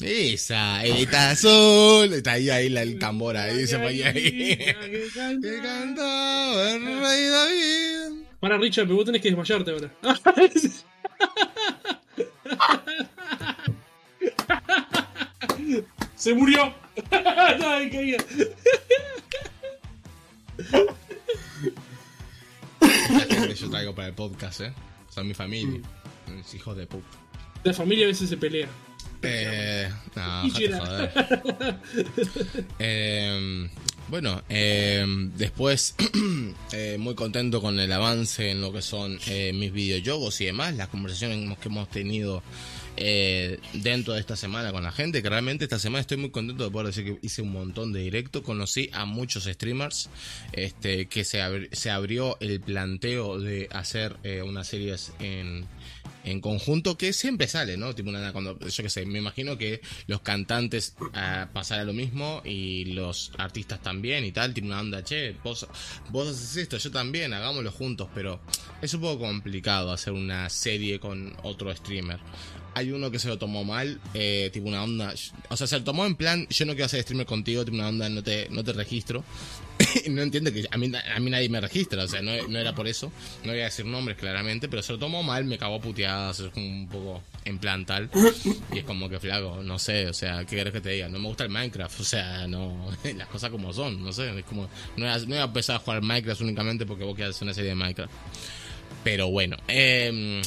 Esa, 0.00 0.84
está 0.84 1.30
azul, 1.30 2.12
está 2.12 2.32
ahí, 2.32 2.50
ahí 2.50 2.66
el 2.66 2.98
tambor 2.98 3.36
ahí, 3.36 3.64
se 3.66 3.76
vaya 3.76 4.08
ahí. 4.08 4.56
Que 5.40 5.60
cantaba 5.62 6.72
el 6.72 6.82
rey 6.82 7.28
David. 7.28 8.24
Para 8.40 8.58
Richard, 8.58 8.86
pero 8.86 8.96
vos 8.96 9.04
tenés 9.04 9.22
que 9.22 9.28
desmayarte 9.28 9.70
ahora. 9.70 9.92
¡Se 16.16 16.34
murió! 16.34 16.74
Yo 23.54 23.70
traigo 23.70 23.94
para 23.94 24.08
el 24.08 24.14
podcast, 24.14 24.60
¿eh? 24.60 24.72
Son 25.10 25.26
mi 25.26 25.34
familia. 25.34 25.80
Mis 26.34 26.54
hijos 26.54 26.76
de 26.76 26.86
puta. 26.86 27.06
La 27.62 27.72
familia 27.72 28.06
a 28.06 28.08
veces 28.08 28.28
se 28.28 28.36
pelea. 28.36 28.68
Eh, 29.22 29.90
no, 30.16 30.50
joder. 30.50 31.10
eh, 32.78 33.68
bueno, 34.08 34.42
eh, 34.50 35.04
después 35.34 35.94
eh, 36.72 36.96
muy 36.98 37.14
contento 37.14 37.62
con 37.62 37.80
el 37.80 37.90
avance 37.90 38.50
en 38.50 38.60
lo 38.60 38.70
que 38.72 38.82
son 38.82 39.18
eh, 39.26 39.52
mis 39.54 39.72
videojuegos 39.72 40.40
y 40.42 40.46
demás, 40.46 40.74
las 40.74 40.88
conversaciones 40.88 41.58
que 41.58 41.68
hemos 41.68 41.88
tenido 41.88 42.42
eh, 42.96 43.58
dentro 43.72 44.14
de 44.14 44.20
esta 44.20 44.36
semana 44.36 44.72
con 44.72 44.82
la 44.82 44.92
gente, 44.92 45.22
que 45.22 45.28
realmente 45.28 45.64
esta 45.64 45.78
semana 45.78 46.00
estoy 46.00 46.16
muy 46.16 46.30
contento 46.30 46.64
de 46.64 46.70
poder 46.70 46.88
decir 46.88 47.04
que 47.04 47.18
hice 47.26 47.42
un 47.42 47.52
montón 47.52 47.92
de 47.92 48.00
directo, 48.00 48.42
conocí 48.42 48.90
a 48.92 49.04
muchos 49.04 49.44
streamers, 49.44 50.10
este, 50.52 51.06
que 51.06 51.24
se, 51.24 51.40
se 51.72 51.90
abrió 51.90 52.36
el 52.40 52.60
planteo 52.60 53.40
de 53.40 53.68
hacer 53.72 54.16
eh, 54.22 54.42
unas 54.42 54.68
series 54.68 55.12
en, 55.18 55.66
en 56.24 56.40
conjunto 56.40 56.96
que 56.96 57.12
siempre 57.12 57.46
sale, 57.48 57.76
¿no? 57.76 57.94
Tipo 57.94 58.10
una, 58.10 58.32
cuando, 58.32 58.58
yo 58.58 58.82
qué 58.82 58.90
sé, 58.90 59.04
me 59.06 59.18
imagino 59.18 59.58
que 59.58 59.80
los 60.06 60.20
cantantes 60.20 60.96
uh, 61.00 61.84
lo 61.84 61.92
mismo 61.92 62.42
y 62.44 62.86
los 62.86 63.32
artistas 63.38 63.82
también 63.82 64.24
y 64.24 64.32
tal, 64.32 64.54
tipo 64.54 64.66
una 64.66 64.80
onda, 64.80 65.04
che, 65.04 65.36
vos, 65.42 65.66
vos 66.10 66.28
haces 66.28 66.56
esto, 66.56 66.78
yo 66.78 66.90
también, 66.90 67.32
hagámoslo 67.32 67.70
juntos, 67.70 68.08
pero 68.14 68.40
es 68.80 68.94
un 68.94 69.00
poco 69.02 69.20
complicado 69.20 69.92
hacer 69.92 70.12
una 70.12 70.48
serie 70.48 70.98
con 70.98 71.36
otro 71.42 71.74
streamer 71.74 72.20
hay 72.74 72.90
uno 72.90 73.10
que 73.10 73.18
se 73.18 73.28
lo 73.28 73.38
tomó 73.38 73.64
mal, 73.64 74.00
eh, 74.14 74.50
tipo 74.52 74.68
una 74.68 74.82
onda. 74.82 75.14
O 75.48 75.56
sea, 75.56 75.66
se 75.66 75.78
lo 75.78 75.84
tomó 75.84 76.06
en 76.06 76.16
plan, 76.16 76.46
yo 76.48 76.66
no 76.66 76.72
quiero 76.72 76.86
hacer 76.86 77.02
streamer 77.02 77.26
contigo, 77.26 77.64
tipo 77.64 77.76
una 77.76 77.88
onda, 77.88 78.08
no 78.08 78.22
te, 78.22 78.48
no 78.50 78.64
te 78.64 78.72
registro. 78.72 79.24
no 80.10 80.22
entiende 80.22 80.52
que 80.52 80.66
a 80.70 80.76
mí, 80.76 80.90
a 80.94 81.20
mí 81.20 81.30
nadie 81.30 81.48
me 81.48 81.60
registra, 81.60 82.04
o 82.04 82.08
sea, 82.08 82.22
no, 82.22 82.32
no, 82.48 82.58
era 82.58 82.74
por 82.74 82.88
eso. 82.88 83.12
No 83.44 83.52
voy 83.52 83.60
a 83.60 83.64
decir 83.64 83.84
nombres 83.84 84.16
claramente, 84.18 84.68
pero 84.68 84.82
se 84.82 84.92
lo 84.92 84.98
tomó 84.98 85.22
mal, 85.22 85.44
me 85.44 85.58
cagó 85.58 85.80
puteadas, 85.80 86.40
es 86.40 86.50
un 86.56 86.88
poco 86.90 87.22
en 87.44 87.58
plan 87.58 87.86
tal. 87.86 88.10
Y 88.72 88.78
es 88.78 88.84
como 88.84 89.08
que 89.08 89.20
flaco, 89.20 89.62
no 89.62 89.78
sé, 89.78 90.08
o 90.08 90.14
sea, 90.14 90.40
¿qué 90.40 90.56
quieres 90.56 90.72
que 90.72 90.80
te 90.80 90.90
diga? 90.90 91.08
No 91.08 91.18
me 91.18 91.28
gusta 91.28 91.44
el 91.44 91.50
Minecraft, 91.50 92.00
o 92.00 92.04
sea, 92.04 92.46
no, 92.46 92.90
las 93.16 93.28
cosas 93.28 93.50
como 93.50 93.72
son, 93.72 94.02
no 94.02 94.12
sé, 94.12 94.36
es 94.38 94.44
como, 94.44 94.62
no 94.96 95.04
voy 95.04 95.08
a, 95.08 95.18
no 95.18 95.26
voy 95.26 95.38
a 95.38 95.44
empezar 95.44 95.76
a 95.76 95.78
jugar 95.78 96.02
Minecraft 96.02 96.40
únicamente 96.40 96.86
porque 96.86 97.04
vos 97.04 97.14
quieras 97.14 97.36
hacer 97.36 97.46
una 97.46 97.54
serie 97.54 97.70
de 97.70 97.76
Minecraft. 97.76 98.12
Pero 99.02 99.28
bueno, 99.28 99.56
eh 99.68 100.40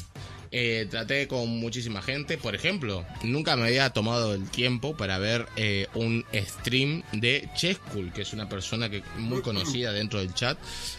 eh, 0.51 0.88
traté 0.89 1.27
con 1.27 1.49
muchísima 1.49 2.01
gente. 2.01 2.38
Por 2.38 2.55
ejemplo, 2.55 3.05
nunca 3.23 3.55
me 3.55 3.63
había 3.63 3.89
tomado 3.91 4.33
el 4.33 4.49
tiempo 4.49 4.95
para 4.95 5.17
ver 5.17 5.47
eh, 5.55 5.88
un 5.93 6.25
stream 6.33 7.03
de 7.13 7.49
Chescool, 7.55 8.13
que 8.13 8.21
es 8.21 8.33
una 8.33 8.49
persona 8.49 8.89
que 8.89 9.03
muy 9.17 9.41
conocida 9.41 9.91
dentro 9.91 10.19
del 10.19 10.33
chat. 10.33 10.57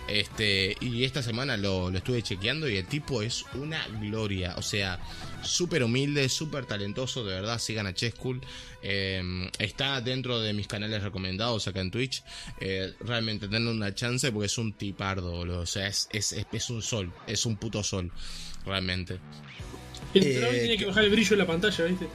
Este, 0.09 0.77
y 0.81 1.05
esta 1.05 1.23
semana 1.23 1.57
lo, 1.57 1.91
lo 1.91 1.99
estuve 1.99 2.23
chequeando 2.23 2.69
y 2.69 2.77
el 2.77 2.87
tipo 2.87 3.23
es 3.23 3.45
una 3.55 3.87
gloria. 4.01 4.55
O 4.57 4.63
sea, 4.63 4.99
súper 5.43 5.83
humilde, 5.83 6.29
súper 6.29 6.67
talentoso, 6.67 7.25
de 7.25 7.35
verdad, 7.35 7.59
sigan 7.59 7.87
a 7.87 7.95
Chescool. 7.95 8.41
Eh, 8.83 9.51
está 9.59 10.01
dentro 10.01 10.41
de 10.41 10.53
mis 10.53 10.67
canales 10.67 11.03
recomendados 11.03 11.67
acá 11.69 11.81
en 11.81 11.91
Twitch. 11.91 12.23
Eh, 12.61 12.93
realmente 13.01 13.49
denle 13.49 13.71
una 13.71 13.95
chance 13.95 14.31
porque 14.31 14.47
es 14.47 14.59
un 14.59 14.73
tipardo, 14.73 15.33
boludo. 15.33 15.61
O 15.61 15.67
sea, 15.67 15.87
es, 15.87 16.09
es, 16.13 16.35
es 16.53 16.71
un 16.71 16.83
sol, 16.83 17.13
es 17.27 17.47
un 17.47 17.57
puto 17.57 17.83
sol 17.83 18.13
realmente. 18.65 19.19
El 20.15 20.25
eh, 20.25 20.59
tiene 20.61 20.79
que 20.79 20.87
bajar 20.87 21.05
el 21.05 21.11
brillo 21.11 21.35
en 21.35 21.39
la 21.39 21.47
pantalla, 21.47 21.85
¿viste? 21.85 22.09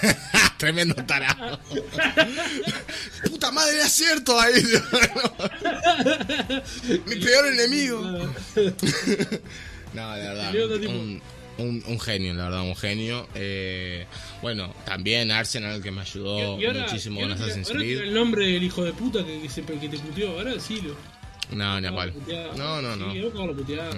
Tremendo 0.56 0.94
tarado. 0.94 1.58
Puta 3.30 3.50
madre, 3.50 3.76
era 3.76 3.88
cierto 3.88 4.38
ahí. 4.38 4.62
Mi 7.06 7.16
peor 7.16 7.46
enemigo. 7.52 8.00
no, 9.94 10.14
de 10.14 10.22
verdad. 10.22 10.54
Un, 10.88 11.20
un, 11.58 11.82
un, 11.86 12.00
genio, 12.00 12.34
la 12.34 12.44
verdad, 12.44 12.62
un 12.62 12.76
genio. 12.76 13.26
Eh, 13.34 14.06
bueno, 14.42 14.72
también 14.84 15.32
Arsenal 15.32 15.82
que 15.82 15.90
me 15.90 16.02
ayudó 16.02 16.56
muchísimo 16.56 17.20
con 17.20 17.32
Assassin's 17.32 17.70
Creed. 17.70 18.00
el 18.00 18.14
nombre 18.14 18.46
del 18.46 18.62
hijo 18.62 18.84
de 18.84 18.92
puta 18.92 19.24
que, 19.24 19.40
que, 19.40 19.48
se, 19.48 19.62
que 19.62 19.88
te 19.88 19.98
puteó, 19.98 20.38
ahora 20.38 20.60
sí 20.60 20.80
lo. 20.82 20.94
No, 21.52 21.80
ni 21.80 21.86
a 21.86 21.92
cual. 21.92 22.14
No, 22.56 22.80
no, 22.80 22.96
no. 22.96 23.12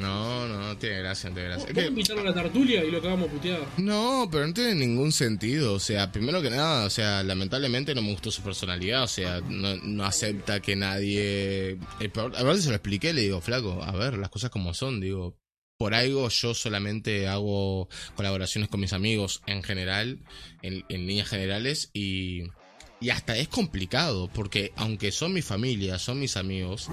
No, 0.00 0.48
no, 0.48 0.76
tiene 0.78 0.98
gracia, 1.00 1.30
tiene 1.30 1.48
gracia. 1.48 1.74
¿Cómo 1.74 1.86
invitarlo 1.86 2.22
a 2.22 2.24
la 2.26 2.34
tertulia 2.34 2.84
y 2.84 2.90
lo 2.90 2.98
acabamos 2.98 3.28
puteado? 3.28 3.66
No, 3.76 4.28
pero 4.30 4.46
no 4.46 4.54
tiene 4.54 4.74
ningún 4.74 5.12
sentido. 5.12 5.74
O 5.74 5.80
sea, 5.80 6.10
primero 6.10 6.40
que 6.40 6.50
nada, 6.50 6.86
o 6.86 6.90
sea, 6.90 7.22
lamentablemente 7.22 7.94
no 7.94 8.02
me 8.02 8.10
gustó 8.12 8.30
su 8.30 8.42
personalidad. 8.42 9.02
O 9.02 9.08
sea, 9.08 9.40
no, 9.40 9.76
no 9.76 10.04
acepta 10.04 10.60
que 10.60 10.76
nadie. 10.76 11.78
A 12.36 12.42
ver, 12.42 12.56
se 12.58 12.70
lo 12.70 12.74
expliqué, 12.76 13.12
le 13.12 13.22
digo, 13.22 13.40
flaco, 13.40 13.82
a 13.82 13.92
ver, 13.92 14.16
las 14.16 14.30
cosas 14.30 14.50
como 14.50 14.74
son, 14.74 15.00
digo. 15.00 15.36
Por 15.78 15.94
algo 15.94 16.28
yo 16.28 16.54
solamente 16.54 17.26
hago 17.26 17.88
colaboraciones 18.14 18.70
con 18.70 18.78
mis 18.78 18.92
amigos 18.92 19.42
en 19.46 19.64
general, 19.64 20.20
en, 20.62 20.84
en 20.88 21.06
líneas 21.08 21.28
generales, 21.28 21.90
y 21.92 22.44
y 23.02 23.10
hasta 23.10 23.36
es 23.36 23.48
complicado, 23.48 24.30
porque 24.32 24.72
aunque 24.76 25.10
son 25.10 25.32
mi 25.32 25.42
familia, 25.42 25.98
son 25.98 26.20
mis 26.20 26.36
amigos, 26.36 26.88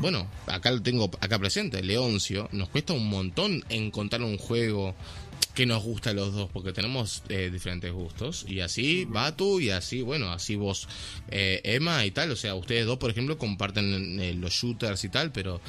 bueno, 0.00 0.28
acá 0.46 0.70
lo 0.70 0.80
tengo 0.82 1.10
acá 1.20 1.38
presente, 1.38 1.82
Leoncio, 1.82 2.48
nos 2.52 2.68
cuesta 2.68 2.92
un 2.92 3.08
montón 3.08 3.64
encontrar 3.68 4.22
un 4.22 4.38
juego 4.38 4.94
que 5.58 5.66
nos 5.66 5.82
gusta 5.82 6.10
a 6.10 6.12
los 6.12 6.32
dos, 6.32 6.48
porque 6.52 6.72
tenemos 6.72 7.24
eh, 7.28 7.50
diferentes 7.52 7.92
gustos. 7.92 8.44
Y 8.46 8.60
así 8.60 9.06
va 9.06 9.36
tú 9.36 9.58
y 9.58 9.70
así, 9.70 10.02
bueno, 10.02 10.30
así 10.30 10.54
vos, 10.54 10.86
eh, 11.32 11.60
Emma 11.64 12.06
y 12.06 12.12
tal. 12.12 12.30
O 12.30 12.36
sea, 12.36 12.54
ustedes 12.54 12.86
dos, 12.86 12.98
por 12.98 13.10
ejemplo, 13.10 13.38
comparten 13.38 14.20
eh, 14.20 14.34
los 14.34 14.52
shooters 14.52 15.02
y 15.02 15.08
tal, 15.08 15.32
pero 15.32 15.60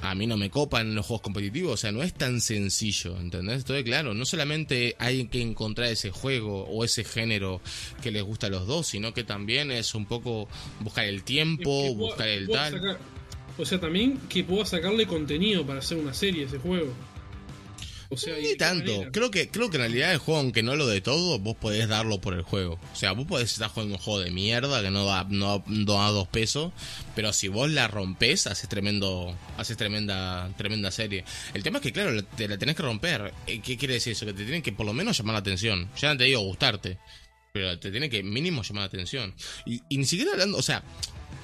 a 0.00 0.14
mí 0.14 0.26
no 0.26 0.36
me 0.36 0.50
copan 0.50 0.94
los 0.94 1.06
juegos 1.06 1.22
competitivos, 1.22 1.72
o 1.72 1.76
sea, 1.76 1.92
no 1.92 2.02
es 2.02 2.14
tan 2.14 2.40
sencillo, 2.40 3.18
¿entendés? 3.18 3.58
Entonces, 3.58 3.84
claro, 3.84 4.14
no 4.14 4.24
solamente 4.24 4.94
hay 4.98 5.26
que 5.26 5.42
encontrar 5.42 5.88
ese 5.88 6.10
juego 6.10 6.64
o 6.64 6.84
ese 6.84 7.04
género 7.04 7.60
que 8.02 8.10
les 8.10 8.22
gusta 8.22 8.46
a 8.46 8.50
los 8.50 8.66
dos, 8.66 8.86
sino 8.86 9.12
que 9.12 9.24
también 9.24 9.70
es 9.70 9.94
un 9.94 10.06
poco 10.06 10.48
buscar 10.80 11.04
el 11.04 11.22
tiempo, 11.24 11.94
buscar 11.94 12.28
el 12.28 12.48
tal. 12.48 12.98
o 13.56 13.64
sea, 13.64 13.80
también 13.80 14.18
que 14.28 14.44
pueda 14.44 14.64
sacarle 14.64 15.06
contenido 15.06 15.66
para 15.66 15.80
hacer 15.80 15.98
una 15.98 16.14
serie 16.14 16.44
ese 16.44 16.58
juego. 16.58 16.92
O 18.10 18.16
sea, 18.16 18.38
¿y 18.38 18.42
Ni 18.42 18.56
tanto. 18.56 18.90
manera? 18.92 19.10
Creo 19.12 19.30
que, 19.30 19.48
creo 19.50 19.68
que 19.68 19.76
en 19.76 19.82
realidad 19.82 20.12
el 20.12 20.18
juego, 20.18 20.40
aunque 20.40 20.62
no 20.62 20.76
lo 20.76 20.86
de 20.86 21.00
todo, 21.02 21.38
vos 21.38 21.56
podés 21.56 21.88
darlo 21.88 22.20
por 22.20 22.32
el 22.34 22.42
juego. 22.42 22.80
O 22.92 22.96
sea, 22.96 23.12
vos 23.12 23.26
podés 23.26 23.52
estar 23.52 23.68
jugando 23.68 23.96
un 23.96 24.00
juego 24.00 24.20
de 24.20 24.30
mierda 24.30 24.80
que 24.82 24.90
no 24.90 25.04
da, 25.04 25.26
no, 25.28 25.62
no 25.66 25.92
da 25.94 26.08
dos 26.08 26.26
pesos. 26.28 26.72
Pero 27.14 27.32
si 27.34 27.48
vos 27.48 27.70
la 27.70 27.86
rompés, 27.86 28.46
haces 28.46 28.68
tremendo. 28.68 29.36
Haces 29.58 29.76
tremenda, 29.76 30.50
tremenda 30.56 30.90
serie. 30.90 31.24
El 31.52 31.62
tema 31.62 31.78
es 31.78 31.82
que, 31.82 31.92
claro, 31.92 32.24
te 32.24 32.48
la 32.48 32.56
tenés 32.56 32.76
que 32.76 32.82
romper. 32.82 33.34
Eh, 33.46 33.60
¿Qué 33.60 33.76
quiere 33.76 33.94
decir 33.94 34.12
eso? 34.14 34.24
Que 34.24 34.32
te 34.32 34.44
tienen 34.44 34.62
que 34.62 34.72
por 34.72 34.86
lo 34.86 34.94
menos 34.94 35.18
llamar 35.18 35.34
la 35.34 35.40
atención. 35.40 35.90
Ya 36.00 36.10
no 36.12 36.16
te 36.18 36.24
digo 36.24 36.40
gustarte. 36.40 36.98
Pero 37.52 37.78
te 37.78 37.90
tiene 37.90 38.08
que 38.08 38.22
mínimo 38.22 38.62
llamar 38.62 38.82
la 38.82 38.86
atención. 38.86 39.34
Y, 39.66 39.82
y 39.90 39.98
ni 39.98 40.04
siquiera 40.06 40.32
hablando, 40.32 40.56
o 40.56 40.62
sea, 40.62 40.82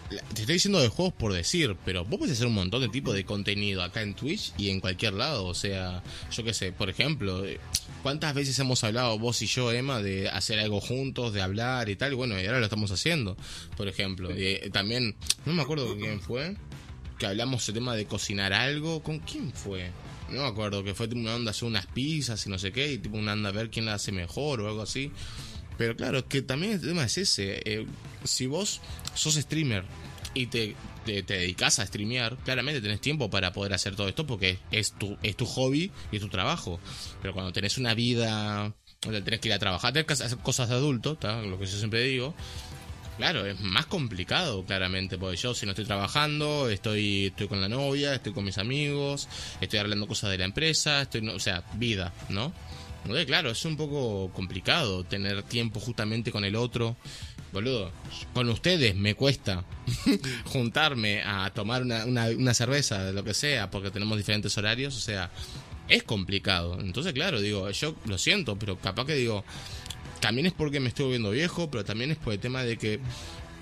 te 0.08 0.40
estoy 0.40 0.54
diciendo 0.54 0.80
de 0.80 0.88
juegos 0.88 1.14
por 1.14 1.32
decir, 1.32 1.76
pero 1.84 2.04
vos 2.04 2.18
podés 2.18 2.34
hacer 2.34 2.46
un 2.46 2.54
montón 2.54 2.82
de 2.82 2.88
tipos 2.88 3.14
de 3.14 3.24
contenido 3.24 3.82
acá 3.82 4.02
en 4.02 4.14
Twitch 4.14 4.52
y 4.58 4.68
en 4.68 4.80
cualquier 4.80 5.14
lado. 5.14 5.46
O 5.46 5.54
sea, 5.54 6.02
yo 6.30 6.44
qué 6.44 6.52
sé, 6.52 6.72
por 6.72 6.90
ejemplo, 6.90 7.44
eh, 7.44 7.58
¿cuántas 8.02 8.34
veces 8.34 8.58
hemos 8.58 8.84
hablado 8.84 9.18
vos 9.18 9.40
y 9.42 9.46
yo, 9.46 9.72
Emma, 9.72 10.02
de 10.02 10.28
hacer 10.28 10.58
algo 10.58 10.80
juntos, 10.80 11.32
de 11.32 11.42
hablar 11.42 11.88
y 11.88 11.96
tal? 11.96 12.14
Bueno, 12.14 12.40
y 12.40 12.46
ahora 12.46 12.58
lo 12.58 12.64
estamos 12.64 12.90
haciendo, 12.90 13.36
por 13.76 13.88
ejemplo. 13.88 14.30
Eh, 14.30 14.70
también, 14.72 15.16
no 15.46 15.54
me 15.54 15.62
acuerdo 15.62 15.88
con 15.88 15.98
quién 15.98 16.20
fue, 16.20 16.56
que 17.18 17.26
hablamos 17.26 17.66
el 17.68 17.74
tema 17.74 17.94
de 17.96 18.06
cocinar 18.06 18.52
algo. 18.52 19.02
¿Con 19.02 19.20
quién 19.20 19.52
fue? 19.52 19.90
No 20.30 20.42
me 20.42 20.48
acuerdo, 20.48 20.84
que 20.84 20.94
fue 20.94 21.06
una 21.08 21.34
onda 21.34 21.50
hacer 21.50 21.68
unas 21.68 21.86
pizzas 21.86 22.46
y 22.46 22.50
no 22.50 22.58
sé 22.58 22.72
qué, 22.72 22.92
y 22.92 22.98
tipo 22.98 23.16
una 23.16 23.32
onda 23.32 23.50
a 23.50 23.52
ver 23.52 23.70
quién 23.70 23.86
la 23.86 23.94
hace 23.94 24.12
mejor 24.12 24.60
o 24.60 24.68
algo 24.68 24.82
así. 24.82 25.10
Pero 25.76 25.96
claro, 25.96 26.28
que 26.28 26.40
también 26.40 26.74
el 26.74 26.80
tema 26.80 27.04
es 27.04 27.18
ese. 27.18 27.60
eh, 27.64 27.86
si 28.24 28.46
vos 28.46 28.80
sos 29.14 29.34
streamer 29.34 29.84
y 30.34 30.46
te, 30.46 30.74
te, 31.04 31.22
dedicas 31.22 31.78
a 31.78 31.86
streamear, 31.86 32.36
claramente 32.38 32.80
tenés 32.80 33.00
tiempo 33.00 33.30
para 33.30 33.52
poder 33.52 33.72
hacer 33.72 33.94
todo 33.96 34.08
esto 34.08 34.26
porque 34.26 34.58
es 34.70 34.92
tu, 34.92 35.16
es 35.22 35.36
tu 35.36 35.46
hobby 35.46 35.90
y 36.10 36.16
es 36.16 36.22
tu 36.22 36.28
trabajo. 36.28 36.80
Pero 37.22 37.34
cuando 37.34 37.52
tenés 37.52 37.78
una 37.78 37.94
vida 37.94 38.72
tenés 39.00 39.40
que 39.40 39.48
ir 39.48 39.54
a 39.54 39.58
trabajar, 39.58 39.92
tenés 39.92 40.06
que 40.06 40.14
hacer 40.14 40.38
cosas 40.38 40.68
de 40.68 40.76
adulto, 40.76 41.18
lo 41.22 41.58
que 41.58 41.66
yo 41.66 41.78
siempre 41.78 42.02
digo. 42.04 42.34
Claro, 43.16 43.46
es 43.46 43.60
más 43.60 43.86
complicado, 43.86 44.64
claramente, 44.64 45.18
porque 45.18 45.36
yo 45.36 45.54
si 45.54 45.66
no 45.66 45.72
estoy 45.72 45.84
trabajando, 45.84 46.68
estoy, 46.68 47.26
estoy 47.26 47.46
con 47.46 47.60
la 47.60 47.68
novia, 47.68 48.12
estoy 48.14 48.32
con 48.32 48.44
mis 48.44 48.58
amigos, 48.58 49.28
estoy 49.60 49.78
arreglando 49.78 50.08
cosas 50.08 50.30
de 50.30 50.38
la 50.38 50.44
empresa, 50.46 51.02
estoy, 51.02 51.22
no- 51.22 51.34
o 51.34 51.38
sea, 51.38 51.62
vida, 51.74 52.12
¿no? 52.28 52.52
Claro, 53.26 53.50
es 53.50 53.64
un 53.66 53.76
poco 53.76 54.32
complicado 54.32 55.04
tener 55.04 55.42
tiempo 55.42 55.78
justamente 55.78 56.32
con 56.32 56.44
el 56.44 56.56
otro. 56.56 56.96
Boludo, 57.54 57.92
con 58.34 58.48
ustedes 58.50 58.94
me 58.94 59.14
cuesta 59.14 59.64
juntarme 60.44 61.22
a 61.22 61.50
tomar 61.54 61.82
una, 61.82 62.04
una, 62.04 62.26
una 62.28 62.52
cerveza, 62.52 63.12
lo 63.12 63.24
que 63.24 63.32
sea, 63.32 63.70
porque 63.70 63.90
tenemos 63.90 64.18
diferentes 64.18 64.58
horarios, 64.58 64.96
o 64.96 65.00
sea, 65.00 65.30
es 65.88 66.02
complicado. 66.02 66.78
Entonces, 66.80 67.12
claro, 67.12 67.40
digo, 67.40 67.70
yo 67.70 67.94
lo 68.06 68.18
siento, 68.18 68.58
pero 68.58 68.76
capaz 68.78 69.06
que 69.06 69.14
digo, 69.14 69.44
también 70.20 70.46
es 70.46 70.52
porque 70.52 70.80
me 70.80 70.88
estoy 70.88 71.04
volviendo 71.04 71.30
viejo, 71.30 71.70
pero 71.70 71.84
también 71.84 72.10
es 72.10 72.18
por 72.18 72.32
el 72.32 72.40
tema 72.40 72.64
de 72.64 72.76
que 72.76 72.98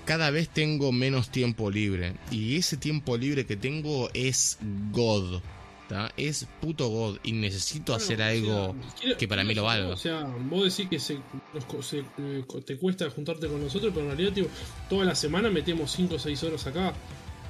cada 0.05 0.31
vez 0.31 0.49
tengo 0.49 0.91
menos 0.91 1.29
tiempo 1.29 1.69
libre. 1.69 2.15
Y 2.31 2.57
ese 2.57 2.77
tiempo 2.77 3.17
libre 3.17 3.45
que 3.45 3.55
tengo 3.55 4.09
es 4.13 4.57
God. 4.91 5.41
¿Tá? 5.89 6.11
Es 6.17 6.47
puto 6.61 6.87
God. 6.89 7.19
Y 7.23 7.33
necesito 7.33 7.93
Bueno, 7.93 8.03
hacer 8.03 8.15
o 8.15 8.17
sea, 8.19 8.27
algo 8.29 8.75
quiero- 8.99 9.17
que 9.17 9.27
para 9.27 9.43
mí 9.43 9.53
lo 9.53 9.63
valga. 9.63 9.89
O 9.89 9.97
sea, 9.97 10.21
vos 10.23 10.63
decís 10.75 10.89
que 10.89 10.99
se, 10.99 11.13
eh, 11.15 12.43
te 12.65 12.77
cuesta 12.77 13.09
juntarte 13.09 13.47
con 13.47 13.61
nosotros, 13.61 13.91
pero 13.93 14.05
en 14.09 14.15
realidad, 14.17 14.33
tío, 14.33 14.47
toda 14.89 15.05
la 15.05 15.15
semana 15.15 15.49
metemos 15.49 15.91
5 15.91 16.15
o 16.15 16.19
6 16.19 16.41
horas 16.43 16.65
acá. 16.67 16.93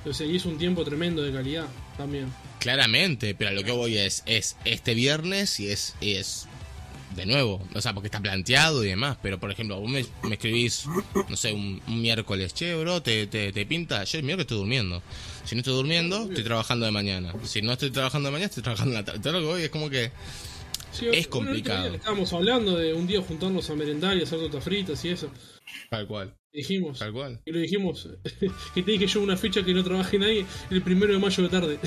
O 0.05 0.11
sea, 0.13 0.27
y 0.27 0.35
es 0.35 0.45
un 0.45 0.57
tiempo 0.57 0.83
tremendo 0.83 1.21
de 1.21 1.31
calidad 1.31 1.65
también. 1.97 2.25
Claramente, 2.59 3.35
pero 3.35 3.51
a 3.51 3.53
lo 3.53 3.63
que 3.63 3.71
voy 3.71 3.97
es, 3.97 4.23
es 4.25 4.57
este 4.65 4.93
viernes 4.95 5.59
y 5.61 5.69
es, 5.69 5.95
es 6.01 6.47
de 7.15 7.25
nuevo, 7.25 7.61
o 7.73 7.81
sea, 7.81 7.93
porque 7.93 8.07
está 8.07 8.19
planteado 8.19 8.83
y 8.83 8.87
demás, 8.89 9.17
pero 9.21 9.39
por 9.39 9.51
ejemplo, 9.51 9.79
vos 9.79 9.89
me, 9.89 10.05
me 10.23 10.35
escribís, 10.35 10.85
no 11.29 11.35
sé, 11.35 11.53
un, 11.53 11.81
un 11.87 12.01
miércoles, 12.01 12.53
che, 12.53 12.75
bro, 12.75 13.01
te, 13.01 13.27
te, 13.27 13.51
te 13.51 13.65
pinta, 13.65 14.03
yo 14.03 14.17
el 14.19 14.23
miércoles 14.23 14.45
estoy 14.45 14.57
durmiendo. 14.57 15.01
Si 15.45 15.55
no 15.55 15.59
estoy 15.59 15.73
durmiendo, 15.73 16.23
estoy 16.23 16.43
trabajando 16.43 16.85
de 16.85 16.91
mañana. 16.91 17.33
Si 17.43 17.61
no 17.61 17.73
estoy 17.73 17.91
trabajando 17.91 18.27
de 18.27 18.31
mañana, 18.33 18.47
estoy 18.47 18.63
trabajando 18.63 18.91
en 18.97 19.05
la 19.05 19.05
tarde. 19.05 19.41
Lo 19.41 19.55
que 19.55 19.65
es 19.65 19.69
como 19.69 19.89
que 19.89 20.11
Sí, 20.93 21.07
Es 21.07 21.27
bueno, 21.27 21.47
complicado. 21.47 21.95
Estábamos 21.95 22.31
hablando 22.33 22.77
de 22.77 22.93
un 22.93 23.07
día 23.07 23.19
juntarnos 23.21 23.67
a 23.69 23.75
merendar 23.75 24.15
y 24.15 24.21
hacer 24.21 24.39
tortas 24.39 24.63
fritas 24.63 25.03
y 25.03 25.09
eso. 25.09 25.29
tal 25.89 26.05
cual, 26.07 26.35
Dijimos. 26.53 26.99
tal 26.99 27.11
cual. 27.11 27.41
Y 27.45 27.51
lo 27.51 27.59
dijimos. 27.59 28.07
que 28.75 28.83
te 28.83 28.91
dije 28.91 29.07
yo 29.07 29.21
una 29.21 29.35
fecha 29.35 29.63
que 29.63 29.73
no 29.73 29.83
trabaje 29.83 30.19
nadie 30.19 30.45
el 30.69 30.81
primero 30.83 31.11
de 31.11 31.19
mayo 31.19 31.43
de 31.43 31.49
tarde. 31.49 31.79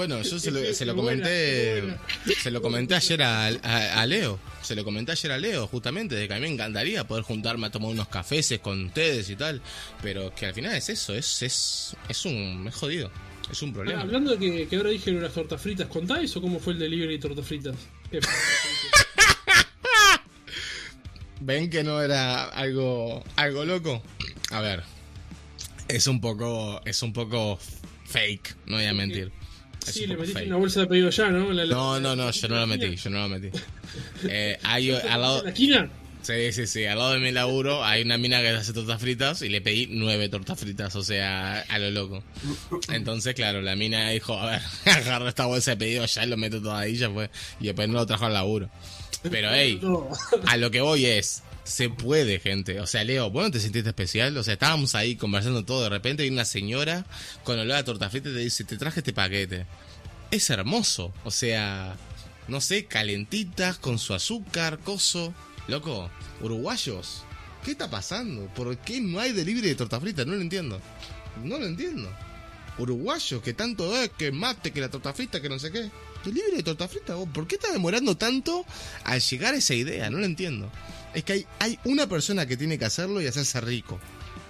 Bueno, 0.00 0.22
yo 0.22 0.38
se 0.38 0.50
lo, 0.50 0.60
se 0.74 0.86
comenté, 0.94 1.82
buena. 1.82 2.00
se 2.42 2.50
lo 2.50 2.62
comenté 2.62 2.94
ayer 2.94 3.22
a, 3.22 3.48
a- 3.48 4.00
a 4.00 4.06
Leo, 4.06 4.40
se 4.62 4.74
lo 4.74 4.82
comenté 4.82 5.12
ayer 5.12 5.30
a 5.32 5.36
Leo, 5.36 5.66
justamente, 5.66 6.14
de 6.14 6.26
que 6.26 6.32
a 6.32 6.36
mí 6.36 6.40
me 6.42 6.48
encantaría 6.54 7.06
poder 7.06 7.22
juntarme 7.22 7.66
a 7.66 7.70
tomar 7.70 7.90
unos 7.90 8.08
cafeses 8.08 8.60
con 8.60 8.86
ustedes 8.86 9.28
y 9.28 9.36
tal, 9.36 9.60
pero 10.00 10.34
que 10.34 10.46
al 10.46 10.54
final 10.54 10.74
es 10.74 10.88
eso, 10.88 11.14
es, 11.14 11.42
es, 11.42 11.94
es 12.08 12.24
un, 12.24 12.64
es 12.66 12.74
jodido, 12.74 13.10
es 13.52 13.60
un 13.60 13.68
Ah, 13.68 13.72
problema. 13.74 14.00
hablando 14.00 14.30
de 14.34 14.38
que, 14.38 14.68
que 14.68 14.76
ahora 14.76 14.88
dije 14.88 15.10
lo 15.10 15.18
de 15.18 15.24
las 15.24 15.34
tortas 15.34 15.60
fritas, 15.60 15.86
¿contá 15.88 16.18
eso? 16.22 16.40
¿Cómo 16.40 16.58
fue 16.60 16.72
el 16.72 16.78
delivery 16.78 17.18
de 17.18 17.20
tortas 17.20 17.46
fritas? 17.46 17.76
¿Ven 21.40 21.68
que 21.68 21.84
no 21.84 22.00
era 22.00 22.44
algo, 22.44 23.22
algo 23.36 23.66
loco? 23.66 24.02
A 24.50 24.62
ver, 24.62 24.82
es 25.88 26.06
un 26.06 26.22
poco, 26.22 26.80
es 26.86 27.02
un 27.02 27.12
poco 27.12 27.58
fake, 28.06 28.56
no 28.64 28.76
voy 28.76 28.86
a 28.86 28.94
mentir. 28.94 29.30
Sí, 29.92 30.06
le 30.06 30.14
metiste 30.16 30.34
fake. 30.40 30.46
una 30.48 30.56
bolsa 30.56 30.80
de 30.80 30.86
pedido 30.86 31.10
ya, 31.10 31.28
¿no? 31.30 31.52
La- 31.52 31.64
la- 31.64 31.74
No, 31.74 32.00
no, 32.00 32.16
no, 32.16 32.30
yo 32.30 32.48
no 32.48 32.56
lo 32.60 32.66
metí, 32.66 32.96
yo 32.96 33.10
no 33.10 33.18
lo 33.20 33.28
metí. 33.28 33.48
Eh, 34.28 34.58
hay 34.62 34.90
al 34.90 35.00
¿En 35.06 35.20
lado, 35.20 35.42
la 35.42 35.50
esquina? 35.50 35.90
Sí, 36.22 36.52
sí, 36.52 36.66
sí. 36.66 36.84
Al 36.84 36.98
lado 36.98 37.12
de 37.14 37.18
mi 37.20 37.32
laburo 37.32 37.82
hay 37.82 38.02
una 38.02 38.18
mina 38.18 38.40
que 38.42 38.48
hace 38.50 38.74
tortas 38.74 39.00
fritas 39.00 39.40
y 39.40 39.48
le 39.48 39.62
pedí 39.62 39.86
nueve 39.90 40.28
tortas 40.28 40.60
fritas, 40.60 40.94
o 40.94 41.02
sea, 41.02 41.60
a 41.60 41.78
lo 41.78 41.90
loco. 41.90 42.22
Entonces, 42.92 43.34
claro, 43.34 43.62
la 43.62 43.74
mina 43.74 44.10
dijo, 44.10 44.38
a 44.38 44.50
ver, 44.50 44.60
agarro 44.84 45.28
esta 45.28 45.46
bolsa 45.46 45.70
de 45.72 45.76
pedido 45.78 46.04
ya 46.04 46.24
y 46.24 46.28
lo 46.28 46.36
meto 46.36 46.60
todo 46.60 46.74
ahí, 46.74 46.96
ya 46.96 47.10
fue. 47.10 47.30
Y 47.58 47.66
después 47.66 47.88
no 47.88 47.94
lo 47.94 48.06
trajo 48.06 48.26
al 48.26 48.34
laburo. 48.34 48.68
Pero, 49.30 49.50
hey, 49.52 49.80
a 50.46 50.56
lo 50.58 50.70
que 50.70 50.80
voy 50.82 51.06
es, 51.06 51.42
se 51.64 51.88
puede, 51.88 52.40
gente. 52.40 52.80
O 52.80 52.86
sea, 52.86 53.04
Leo, 53.04 53.30
¿vos 53.30 53.44
no 53.44 53.50
te 53.50 53.60
sentiste 53.60 53.88
especial? 53.88 54.36
O 54.36 54.42
sea, 54.42 54.54
estábamos 54.54 54.94
ahí 54.94 55.16
conversando 55.16 55.64
todo, 55.64 55.82
de 55.84 55.88
repente 55.88 56.22
hay 56.22 56.30
una 56.30 56.44
señora 56.44 57.04
con 57.44 57.58
olor 57.58 57.76
a 57.76 57.84
torta 57.84 58.10
frita 58.10 58.28
y 58.28 58.32
te 58.32 58.38
dice, 58.38 58.64
te 58.64 58.76
traje 58.76 59.00
este 59.00 59.12
paquete. 59.12 59.66
Es 60.30 60.50
hermoso. 60.50 61.12
O 61.24 61.30
sea, 61.30 61.96
no 62.48 62.60
sé, 62.60 62.86
calentitas, 62.86 63.78
con 63.78 63.98
su 63.98 64.14
azúcar, 64.14 64.78
coso. 64.78 65.34
Loco, 65.68 66.10
uruguayos, 66.40 67.22
¿qué 67.64 67.72
está 67.72 67.88
pasando? 67.88 68.46
¿Por 68.54 68.76
qué 68.78 69.00
no 69.00 69.20
hay 69.20 69.32
delivery 69.32 69.68
de 69.68 69.74
torta 69.74 70.00
frita? 70.00 70.24
No 70.24 70.34
lo 70.34 70.40
entiendo. 70.40 70.80
No 71.44 71.58
lo 71.58 71.66
entiendo. 71.66 72.10
Uruguayos, 72.78 73.42
que 73.42 73.52
tanto 73.52 73.96
es, 73.96 74.10
que 74.10 74.32
mate, 74.32 74.72
que 74.72 74.80
la 74.80 74.90
torta 74.90 75.12
frita, 75.12 75.40
que 75.40 75.48
no 75.48 75.58
sé 75.58 75.70
qué. 75.70 75.90
Delivery 76.24 76.56
de 76.56 76.62
torta 76.62 76.88
frita, 76.88 77.14
¿por 77.32 77.46
qué 77.46 77.56
está 77.56 77.70
demorando 77.70 78.16
tanto 78.16 78.64
al 79.04 79.20
llegar 79.20 79.54
a 79.54 79.58
esa 79.58 79.74
idea? 79.74 80.10
No 80.10 80.18
lo 80.18 80.24
entiendo. 80.24 80.70
Es 81.14 81.24
que 81.24 81.32
hay, 81.32 81.46
hay 81.58 81.78
una 81.84 82.08
persona 82.08 82.46
que 82.46 82.56
tiene 82.56 82.78
que 82.78 82.84
hacerlo 82.84 83.20
y 83.20 83.26
hacerse 83.26 83.60
rico. 83.60 83.98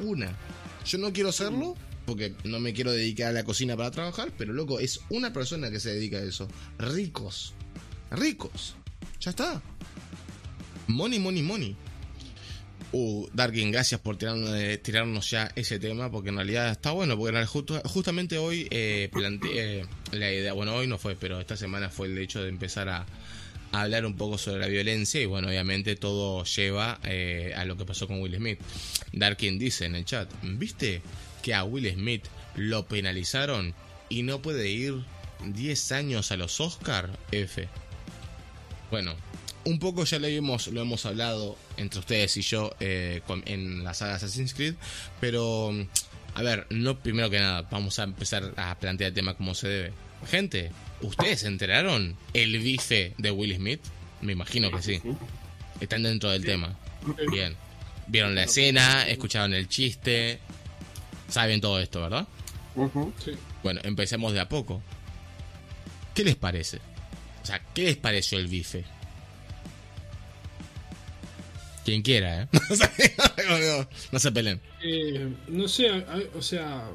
Una. 0.01 0.37
Yo 0.85 0.99
no 0.99 1.13
quiero 1.13 1.31
hacerlo 1.31 1.77
porque 2.07 2.35
no 2.45 2.59
me 2.59 2.73
quiero 2.73 2.93
dedicar 2.93 3.29
a 3.29 3.33
la 3.33 3.45
cocina 3.45 3.77
para 3.77 3.91
trabajar, 3.91 4.33
pero 4.37 4.53
loco, 4.53 4.81
es 4.81 5.01
una 5.11 5.33
persona 5.33 5.71
que 5.71 5.79
se 5.79 5.91
dedica 5.91 6.19
a 6.19 6.23
eso. 6.23 6.49
Ricos. 6.79 7.55
Ricos. 8.11 8.75
Ya 9.21 9.31
está. 9.31 9.63
Money, 10.89 11.19
money, 11.21 11.43
money. 11.43 11.77
Uh, 12.93 13.29
Darkin, 13.33 13.71
gracias 13.71 14.01
por 14.01 14.17
tirarnos, 14.17 14.53
eh, 14.53 14.81
ya 15.31 15.53
ese 15.55 15.79
tema, 15.79 16.11
porque 16.11 16.31
en 16.31 16.37
realidad 16.37 16.71
está 16.71 16.91
bueno, 16.91 17.17
porque 17.17 17.47
justamente 17.85 18.39
hoy 18.39 18.67
eh, 18.73 19.09
planteé 19.13 19.87
la 20.11 20.33
idea, 20.33 20.53
bueno, 20.55 20.75
hoy 20.75 20.89
no 20.89 20.99
fue, 20.99 21.15
pero 21.15 21.39
esta 21.39 21.57
semana 21.57 21.89
fue 21.91 22.09
el 22.09 22.19
hecho 22.19 22.43
de 22.43 22.49
empezar 22.49 22.89
a, 22.89 23.07
hablar 23.73 24.05
un 24.07 24.17
poco 24.17 24.39
sobre 24.39 24.61
la 24.61 24.67
violencia 24.67 25.21
y 25.21 25.27
bueno, 25.27 25.49
obviamente 25.49 25.97
todo 25.97 26.45
lleva 26.45 26.99
eh, 27.05 27.53
a 27.57 27.65
lo 27.65 27.77
que 27.77 27.85
pasó 27.85 28.07
con 28.07 28.21
Will 28.21 28.37
Smith. 28.37 28.59
Darkin 29.13 29.59
dice 29.59 29.87
en 29.87 29.95
el 29.95 30.05
chat, 30.05 30.31
¿viste 30.43 31.03
que 31.43 31.55
a 31.55 31.65
Will 31.65 31.93
Smith 31.93 32.25
lo 32.57 32.87
penalizaron 32.87 33.75
y 34.09 34.23
no 34.23 34.43
puede 34.43 34.69
ir 34.71 34.95
10 35.45 35.93
años 35.93 36.33
a 36.33 36.37
los 36.37 36.61
Oscar? 36.61 37.11
F. 37.31 37.69
Bueno, 38.91 39.15
un 39.65 39.79
poco 39.79 40.05
ya 40.05 40.19
lo 40.19 40.27
hemos, 40.27 40.69
lo 40.69 40.81
hemos 40.81 41.07
hablado 41.07 41.57
entre 41.77 42.01
ustedes 42.01 42.37
y 42.37 42.43
yo 42.43 42.75
eh, 42.81 43.23
en 43.47 43.85
la 43.85 43.95
saga 43.95 44.17
Assassin's 44.17 44.55
Creed, 44.55 44.75
pero 45.21 45.73
a 46.35 46.43
ver, 46.43 46.67
no 46.71 46.99
primero 46.99 47.31
que 47.31 47.39
nada, 47.39 47.63
vamos 47.71 47.99
a 47.99 48.05
empezar 48.05 48.53
a 48.57 48.79
plantear 48.79 49.09
el 49.09 49.15
tema 49.15 49.35
como 49.35 49.55
se 49.55 49.69
debe. 49.69 49.93
Gente, 50.29 50.71
¿ustedes 51.01 51.41
se 51.41 51.47
enteraron 51.49 52.17
el 52.35 52.59
bife 52.59 53.15
de 53.19 53.31
Will 53.31 53.57
Smith? 53.57 53.81
Me 54.21 54.33
imagino 54.33 54.71
que 54.71 54.83
sí. 54.83 55.01
Están 55.81 56.03
dentro 56.03 56.31
del 56.31 56.45
tema. 56.45 56.79
Bien. 57.31 57.57
Vieron 58.07 58.35
la 58.35 58.45
escena, 58.45 59.09
escucharon 59.09 59.55
el 59.55 59.69
chiste, 59.69 60.41
saben 61.29 61.61
todo 61.61 61.79
esto, 61.81 62.03
¿verdad? 62.03 62.27
Ujú. 62.75 63.13
Sí. 63.25 63.33
Bueno, 63.63 63.81
empecemos 63.85 64.33
de 64.33 64.41
a 64.41 64.49
poco. 64.49 64.83
¿qué 66.15 66.25
les 66.25 66.37
parece? 66.37 66.79
O 67.43 67.47
sea, 67.47 67.63
¿qué 67.75 67.85
les 67.85 67.97
pareció 67.97 68.39
el 68.39 68.47
bife? 68.47 68.85
Quien 71.85 72.03
quiera, 72.03 72.43
¿eh? 72.43 72.49
no, 74.13 74.19
se 74.19 74.31
peleen. 74.31 74.61
Eh, 74.83 75.33
no 75.49 75.67
sé, 75.67 75.91
o 76.35 76.43
sea, 76.43 76.91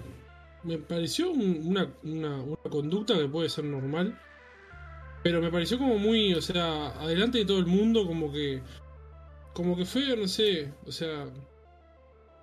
me 0.65 0.77
pareció 0.77 1.31
una, 1.31 1.87
una, 2.03 2.41
una, 2.41 2.57
conducta 2.69 3.17
que 3.17 3.27
puede 3.27 3.49
ser 3.49 3.65
normal. 3.65 4.19
Pero 5.23 5.41
me 5.41 5.51
pareció 5.51 5.77
como 5.77 5.97
muy, 5.97 6.33
o 6.33 6.41
sea, 6.41 6.87
adelante 6.99 7.39
de 7.39 7.45
todo 7.45 7.59
el 7.59 7.65
mundo, 7.65 8.05
como 8.05 8.31
que. 8.31 8.61
Como 9.53 9.77
que 9.77 9.85
fue, 9.85 10.15
no 10.17 10.27
sé, 10.27 10.71
o 10.85 10.91
sea. 10.91 11.25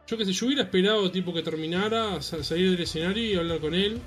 Yo 0.07 0.17
que 0.17 0.25
sé, 0.25 0.33
yo 0.33 0.47
hubiera 0.47 0.63
esperado 0.63 1.11
tipo 1.11 1.33
que 1.33 1.43
terminara, 1.43 2.21
salir 2.23 2.73
del 2.73 2.81
escenario 2.81 3.25
y 3.25 3.37
hablar 3.37 3.61
con 3.61 3.75
él. 3.75 4.01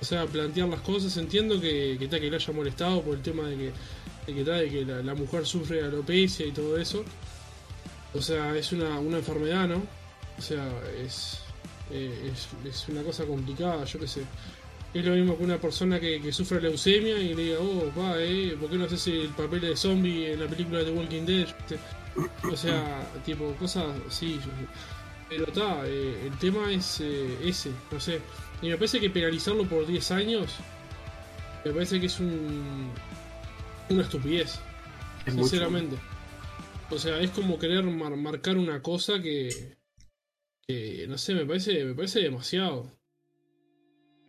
O 0.00 0.04
sea, 0.04 0.26
plantear 0.26 0.68
las 0.68 0.80
cosas. 0.80 1.16
Entiendo 1.16 1.60
que, 1.60 1.96
que, 1.98 2.08
que 2.08 2.30
le 2.30 2.36
haya 2.36 2.52
molestado 2.52 3.02
por 3.02 3.14
el 3.16 3.22
tema 3.22 3.48
de 3.48 3.56
que, 3.56 3.72
de 4.26 4.34
que, 4.34 4.50
de 4.50 4.70
que 4.70 4.84
la, 4.84 5.14
mujer 5.14 5.46
sufre 5.46 5.82
alopecia 5.82 6.46
y 6.46 6.52
todo 6.52 6.76
eso. 6.76 7.04
O 8.14 8.20
sea, 8.20 8.56
es 8.56 8.72
una, 8.72 8.98
una 8.98 9.18
enfermedad, 9.18 9.66
¿no? 9.66 9.82
O 10.38 10.42
sea, 10.42 10.68
es, 11.02 11.45
eh, 11.90 12.32
es, 12.32 12.48
es, 12.68 12.88
una 12.88 13.02
cosa 13.02 13.24
complicada, 13.24 13.84
yo 13.84 13.98
qué 14.00 14.08
sé. 14.08 14.22
Es 14.94 15.04
lo 15.04 15.14
mismo 15.14 15.36
que 15.36 15.44
una 15.44 15.58
persona 15.58 16.00
que, 16.00 16.20
que 16.22 16.32
sufre 16.32 16.60
leucemia 16.60 17.18
y 17.18 17.34
le 17.34 17.42
diga, 17.42 17.58
oh, 17.60 17.92
va, 17.98 18.14
eh, 18.18 18.56
¿por 18.58 18.70
qué 18.70 18.76
no 18.76 18.84
haces 18.86 19.06
el 19.08 19.28
papel 19.28 19.60
de 19.60 19.76
zombie 19.76 20.32
en 20.32 20.40
la 20.40 20.46
película 20.46 20.78
de 20.78 20.86
The 20.86 20.92
Walking 20.92 21.26
Dead? 21.26 21.48
O 22.50 22.56
sea, 22.56 23.06
tipo, 23.26 23.52
cosas 23.58 23.84
así. 24.08 24.40
Pero 25.28 25.46
está, 25.46 25.82
eh, 25.86 26.26
el 26.26 26.38
tema 26.38 26.72
es 26.72 27.00
eh, 27.00 27.36
ese, 27.44 27.72
no 27.90 28.00
sé. 28.00 28.20
Y 28.62 28.68
me 28.68 28.76
parece 28.76 29.00
que 29.00 29.10
penalizarlo 29.10 29.64
por 29.64 29.86
10 29.86 30.10
años, 30.12 30.54
me 31.64 31.72
parece 31.72 32.00
que 32.00 32.06
es 32.06 32.18
un, 32.18 32.90
una 33.90 34.02
estupidez. 34.02 34.60
sinceramente. 35.26 35.96
O 36.88 36.98
sea, 36.98 37.20
es 37.20 37.30
como 37.32 37.58
querer 37.58 37.84
marcar 37.84 38.56
una 38.56 38.80
cosa 38.80 39.20
que, 39.20 39.75
que, 40.66 41.06
no 41.08 41.16
sé, 41.16 41.34
me 41.34 41.46
parece, 41.46 41.84
me 41.84 41.94
parece 41.94 42.20
demasiado. 42.20 42.90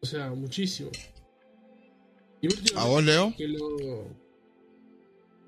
O 0.01 0.05
sea, 0.05 0.29
muchísimo. 0.31 0.91
¿A 2.75 2.85
vos, 2.85 3.03
Leo? 3.03 3.33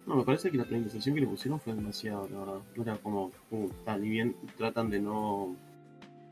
No, 0.07 0.15
me 0.15 0.23
parece 0.23 0.49
que 0.49 0.57
la 0.57 0.65
penalización 0.65 1.13
que 1.13 1.21
le 1.21 1.27
pusieron 1.27 1.59
fue 1.59 1.73
demasiado, 1.73 2.27
la 2.29 2.39
verdad. 2.39 2.61
No 2.75 2.83
era 2.83 2.97
como, 2.97 3.31
uh, 3.51 3.69
ni 3.99 4.09
bien 4.09 4.35
tratan 4.57 4.89
de 4.89 4.99
no, 4.99 5.55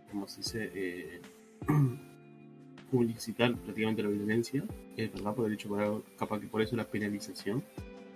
como 0.10 0.28
se 0.28 0.38
dice, 0.38 0.72
eh, 0.74 1.22
publicitar 2.92 3.56
prácticamente 3.56 4.02
la 4.02 4.10
violencia, 4.10 4.64
es 4.96 5.14
verdad, 5.14 5.36
por 5.36 5.46
el 5.46 5.54
hecho, 5.54 5.70
por 5.70 6.04
capaz 6.18 6.40
que 6.40 6.48
por 6.48 6.64
eso 6.64 6.76
la 6.76 6.86
penalización, 6.86 7.64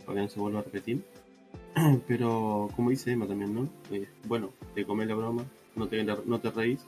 para 0.03 0.15
que 0.15 0.21
no 0.21 0.29
se 0.29 0.39
vuelva 0.39 0.61
a 0.61 0.63
repetir. 0.63 1.03
Pero, 2.07 2.69
como 2.75 2.89
dice 2.89 3.11
Emma 3.11 3.27
también, 3.27 3.53
¿no? 3.53 3.69
Eh, 3.91 4.07
bueno, 4.25 4.51
te 4.73 4.83
comes 4.83 5.07
la 5.07 5.13
broma, 5.13 5.45
no 5.75 5.87
te, 5.87 6.03
no 6.03 6.39
te 6.39 6.51
reís, 6.51 6.85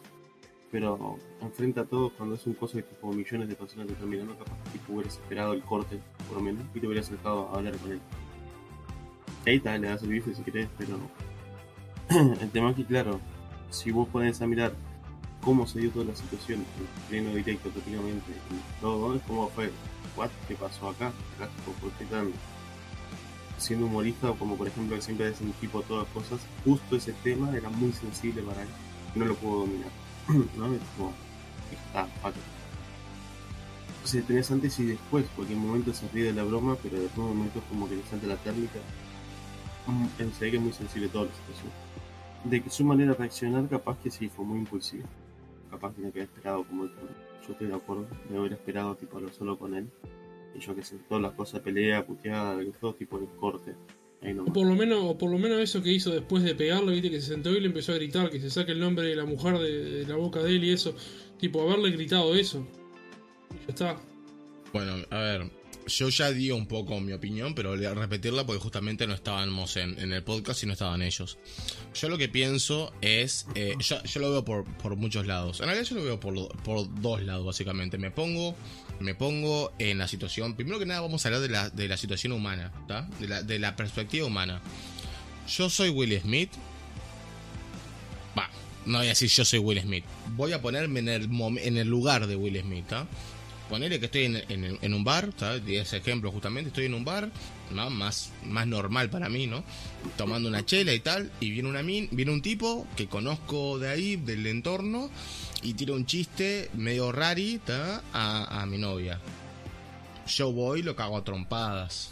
pero 0.71 1.17
enfrenta 1.41 1.81
a 1.81 1.85
todos 1.85 2.11
cuando 2.13 2.35
es 2.35 2.47
un 2.47 2.55
cosa 2.55 2.77
que 2.77 2.83
tipo 2.83 3.11
millones 3.11 3.47
de 3.47 3.55
personas 3.55 3.87
te 3.87 3.93
están 3.93 4.09
mirando, 4.09 4.35
capaz 4.37 4.57
que 4.63 4.79
tipo 4.79 4.93
hubieras 4.93 5.13
esperado 5.13 5.53
el 5.53 5.61
corte, 5.61 5.99
por 6.27 6.37
lo 6.37 6.43
menos, 6.43 6.63
y 6.73 6.79
te 6.79 6.87
hubieras 6.87 7.05
acercado 7.05 7.47
a 7.49 7.57
hablar 7.57 7.77
con 7.77 7.91
él. 7.91 8.01
Ahí 9.45 9.57
está, 9.57 9.77
le 9.77 9.87
das 9.87 10.01
el 10.03 10.09
bife 10.09 10.33
si 10.33 10.41
querés, 10.41 10.67
pero 10.77 10.97
el 12.41 12.49
tema 12.49 12.71
es 12.71 12.75
que, 12.75 12.85
claro, 12.85 13.19
si 13.69 13.91
vos 13.91 14.07
pones 14.09 14.41
a 14.41 14.47
mirar 14.47 14.73
cómo 15.41 15.67
se 15.67 15.79
dio 15.79 15.91
toda 15.91 16.05
la 16.05 16.15
situación, 16.15 16.65
pleno 17.07 17.35
directo 17.35 17.69
prácticamente, 17.69 18.31
y 18.31 18.81
todo, 18.81 19.19
cómo 19.27 19.49
fue, 19.49 19.69
what, 20.15 20.29
qué 20.47 20.55
pasó 20.55 20.89
acá, 20.89 21.11
por 21.81 21.91
qué 21.91 22.05
tan 22.05 22.31
siendo 23.63 23.87
humorista, 23.87 24.31
como 24.33 24.55
por 24.55 24.67
ejemplo 24.67 24.95
que 24.95 25.01
siempre 25.01 25.33
un 25.41 25.53
tipo 25.53 25.81
todas 25.81 26.07
cosas, 26.09 26.39
justo 26.63 26.95
ese 26.95 27.13
tema 27.23 27.55
era 27.55 27.69
muy 27.69 27.91
sensible 27.91 28.41
para 28.43 28.61
él, 28.61 28.69
no 29.15 29.25
lo 29.25 29.35
puedo 29.35 29.61
dominar, 29.61 29.89
¿no? 30.57 30.73
Es 30.73 30.81
como, 30.97 31.13
está, 31.71 32.05
pato. 32.21 32.39
Entonces 33.95 34.27
tenés 34.27 34.51
antes 34.51 34.79
y 34.79 34.85
después, 34.85 35.25
porque 35.35 35.53
en 35.53 35.59
momento 35.59 35.93
se 35.93 36.07
ríe 36.09 36.25
de 36.25 36.33
la 36.33 36.43
broma, 36.43 36.75
pero 36.83 36.97
en 36.97 37.09
momentos 37.15 37.63
como 37.69 37.87
que 37.87 37.95
le 37.95 38.03
salta 38.03 38.27
la 38.27 38.35
térmica 38.35 38.79
se 40.37 40.45
ve 40.45 40.51
que 40.51 40.57
es 40.57 40.63
muy 40.63 40.73
sensible 40.73 41.09
toda 41.09 41.25
la 41.25 41.31
situación. 41.31 41.71
De 42.43 42.61
que 42.61 42.69
su 42.69 42.83
manera 42.83 43.11
de 43.11 43.17
reaccionar, 43.17 43.67
capaz 43.67 43.97
que 43.99 44.11
sí, 44.11 44.29
fue 44.29 44.45
muy 44.45 44.59
impulsiva. 44.59 45.05
Capaz 45.69 45.93
que 45.93 46.01
no 46.01 46.07
había 46.09 46.23
esperado 46.23 46.63
como 46.65 46.85
Yo 46.85 47.51
estoy 47.51 47.67
de 47.67 47.75
acuerdo, 47.75 48.05
me 48.29 48.39
hubiera 48.39 48.55
esperado 48.55 48.95
tipo 48.95 49.19
lo 49.19 49.29
solo 49.29 49.57
con 49.57 49.75
él. 49.75 49.89
Y 50.55 50.59
yo 50.59 50.75
que 50.75 50.83
sé, 50.83 50.97
todas 51.07 51.21
las 51.21 51.33
cosas, 51.33 51.61
pelea, 51.61 52.05
puteada, 52.05 52.59
todo 52.79 52.93
tipo 52.93 53.19
de 53.19 53.27
corte. 53.39 53.75
o 54.39 54.53
por 54.53 54.67
lo 54.67 54.75
menos, 54.75 55.15
por 55.15 55.31
lo 55.31 55.37
menos 55.37 55.59
eso 55.59 55.81
que 55.81 55.91
hizo 55.91 56.11
después 56.11 56.43
de 56.43 56.55
pegarlo, 56.55 56.91
viste, 56.91 57.09
que 57.09 57.21
se 57.21 57.33
sentó 57.33 57.51
y 57.51 57.59
le 57.59 57.67
empezó 57.67 57.93
a 57.93 57.95
gritar, 57.95 58.29
que 58.29 58.39
se 58.39 58.49
saque 58.49 58.71
el 58.71 58.79
nombre 58.79 59.07
de 59.07 59.15
la 59.15 59.25
mujer 59.25 59.57
de, 59.57 60.05
la 60.07 60.15
boca 60.15 60.41
de 60.41 60.55
él 60.55 60.63
y 60.63 60.71
eso. 60.71 60.95
Tipo, 61.39 61.61
haberle 61.61 61.91
gritado 61.91 62.35
eso. 62.35 62.65
ya 63.65 63.73
está. 63.73 64.01
Bueno, 64.71 65.05
a 65.09 65.19
ver, 65.19 65.51
yo 65.87 66.09
ya 66.09 66.31
di 66.31 66.51
un 66.51 66.67
poco 66.67 66.99
mi 66.99 67.13
opinión, 67.13 67.55
pero 67.55 67.75
voy 67.75 67.85
a 67.85 67.93
repetirla 67.93 68.45
porque 68.45 68.61
justamente 68.61 69.07
no 69.07 69.13
estábamos 69.13 69.77
en, 69.77 69.99
el 69.99 70.23
podcast 70.23 70.63
y 70.63 70.67
no 70.67 70.73
estaban 70.73 71.01
ellos. 71.01 71.37
Yo 71.93 72.09
lo 72.09 72.17
que 72.17 72.29
pienso 72.29 72.93
es, 73.01 73.47
eh, 73.55 73.75
yo, 73.79 74.19
lo 74.19 74.31
veo 74.31 74.45
por, 74.45 74.95
muchos 74.95 75.27
lados. 75.27 75.59
En 75.59 75.67
realidad 75.67 75.87
yo 75.87 75.95
lo 75.97 76.03
veo 76.03 76.19
por, 76.19 77.01
dos 77.01 77.23
lados, 77.23 77.45
básicamente. 77.45 77.97
Me 77.97 78.11
pongo, 78.11 78.55
me 78.99 79.15
pongo 79.15 79.71
en 79.79 79.97
la 79.97 80.07
situación, 80.07 80.55
primero 80.55 80.79
que 80.79 80.85
nada 80.85 81.01
vamos 81.01 81.25
a 81.25 81.29
hablar 81.29 81.41
de 81.41 81.49
la, 81.49 81.69
de 81.69 81.87
la 81.87 81.97
situación 81.97 82.33
humana, 82.33 82.71
de 83.19 83.27
la, 83.27 83.43
de 83.43 83.59
la 83.59 83.75
perspectiva 83.75 84.25
humana. 84.25 84.61
Yo 85.47 85.69
soy 85.69 85.89
Will 85.89 86.19
Smith. 86.21 86.49
Va, 88.37 88.49
no 88.85 88.99
voy 88.99 89.07
a 89.07 89.09
decir 89.09 89.29
yo 89.29 89.43
soy 89.43 89.59
Will 89.59 89.81
Smith. 89.81 90.05
Voy 90.35 90.53
a 90.53 90.61
ponerme 90.61 90.99
en 90.99 91.09
el, 91.09 91.29
en 91.59 91.77
el 91.77 91.87
lugar 91.87 92.27
de 92.27 92.35
Will 92.35 92.59
Smith, 92.61 92.83
¿está? 92.83 93.07
Ponele 93.69 93.99
que 93.99 94.05
estoy 94.05 94.25
en, 94.49 94.93
un 94.93 95.03
bar, 95.03 95.33
¿sabes? 95.37 95.63
ese 95.67 95.97
ejemplo 95.97 96.31
justamente, 96.31 96.67
estoy 96.67 96.85
en 96.85 96.93
un 96.93 97.05
bar, 97.05 97.31
más, 97.71 98.31
más 98.45 98.67
normal 98.67 99.09
para 99.09 99.29
mí, 99.29 99.47
¿no? 99.47 99.63
Tomando 100.15 100.49
una 100.49 100.65
chela 100.65 100.93
y 100.93 100.99
tal, 100.99 101.31
y 101.39 101.49
viene, 101.49 101.69
una 101.69 101.81
min, 101.81 102.07
viene 102.11 102.31
un 102.31 102.41
tipo 102.41 102.85
que 102.95 103.07
conozco 103.07 103.79
de 103.79 103.89
ahí, 103.89 104.15
del 104.17 104.45
entorno, 104.47 105.09
y 105.63 105.73
tira 105.73 105.93
un 105.93 106.05
chiste 106.05 106.69
medio 106.73 107.11
rari 107.11 107.59
a, 108.13 108.61
a 108.61 108.65
mi 108.65 108.77
novia. 108.77 109.19
Yo 110.27 110.51
voy 110.51 110.81
y 110.81 110.83
lo 110.83 110.95
cago 110.95 111.17
a 111.17 111.23
trompadas. 111.23 112.11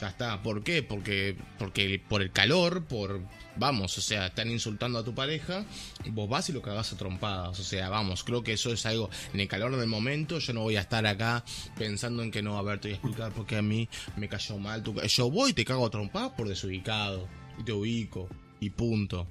Ya 0.00 0.08
está. 0.08 0.42
¿Por 0.42 0.62
qué? 0.62 0.82
Porque, 0.82 1.36
porque 1.58 2.00
por 2.08 2.22
el 2.22 2.32
calor, 2.32 2.84
por 2.84 3.20
Vamos, 3.56 3.96
o 3.98 4.00
sea, 4.00 4.26
están 4.26 4.50
insultando 4.50 4.98
a 4.98 5.04
tu 5.04 5.14
pareja, 5.14 5.64
vos 6.10 6.28
vas 6.28 6.48
y 6.48 6.52
lo 6.52 6.60
cagás 6.60 6.92
a 6.92 6.96
trompadas. 6.96 7.60
O 7.60 7.62
sea, 7.62 7.88
vamos, 7.88 8.24
creo 8.24 8.42
que 8.42 8.54
eso 8.54 8.72
es 8.72 8.84
algo 8.84 9.10
en 9.32 9.40
el 9.40 9.48
calor 9.48 9.76
del 9.76 9.86
momento. 9.86 10.38
Yo 10.38 10.52
no 10.52 10.62
voy 10.62 10.76
a 10.76 10.80
estar 10.80 11.06
acá 11.06 11.44
pensando 11.78 12.22
en 12.22 12.30
que 12.30 12.42
no, 12.42 12.58
a 12.58 12.62
ver, 12.62 12.80
te 12.80 12.88
voy 12.88 12.94
a 12.94 12.96
explicar 12.96 13.32
porque 13.32 13.56
a 13.56 13.62
mí 13.62 13.88
me 14.16 14.28
cayó 14.28 14.58
mal. 14.58 14.82
Tu... 14.82 15.00
Yo 15.02 15.30
voy 15.30 15.50
y 15.50 15.54
te 15.54 15.64
cago 15.64 15.86
a 15.86 15.90
trompadas 15.90 16.32
por 16.32 16.48
desubicado. 16.48 17.28
Y 17.58 17.62
te 17.62 17.72
ubico. 17.72 18.28
Y 18.58 18.70
punto. 18.70 19.28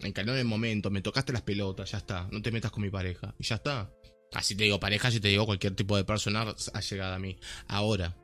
En 0.00 0.12
calor 0.12 0.36
del 0.36 0.44
momento, 0.44 0.90
me 0.90 1.02
tocaste 1.02 1.32
las 1.32 1.42
pelotas, 1.42 1.90
ya 1.90 1.98
está. 1.98 2.28
No 2.30 2.42
te 2.42 2.52
metas 2.52 2.70
con 2.70 2.82
mi 2.82 2.90
pareja. 2.90 3.34
Y 3.38 3.44
ya 3.44 3.56
está. 3.56 3.90
Así 4.32 4.54
te 4.54 4.64
digo 4.64 4.80
pareja, 4.80 5.10
si 5.10 5.20
te 5.20 5.28
digo 5.28 5.46
cualquier 5.46 5.74
tipo 5.74 5.96
de 5.96 6.04
persona 6.04 6.54
ha 6.74 6.80
llegado 6.80 7.14
a 7.14 7.18
mí. 7.18 7.38
Ahora, 7.68 8.16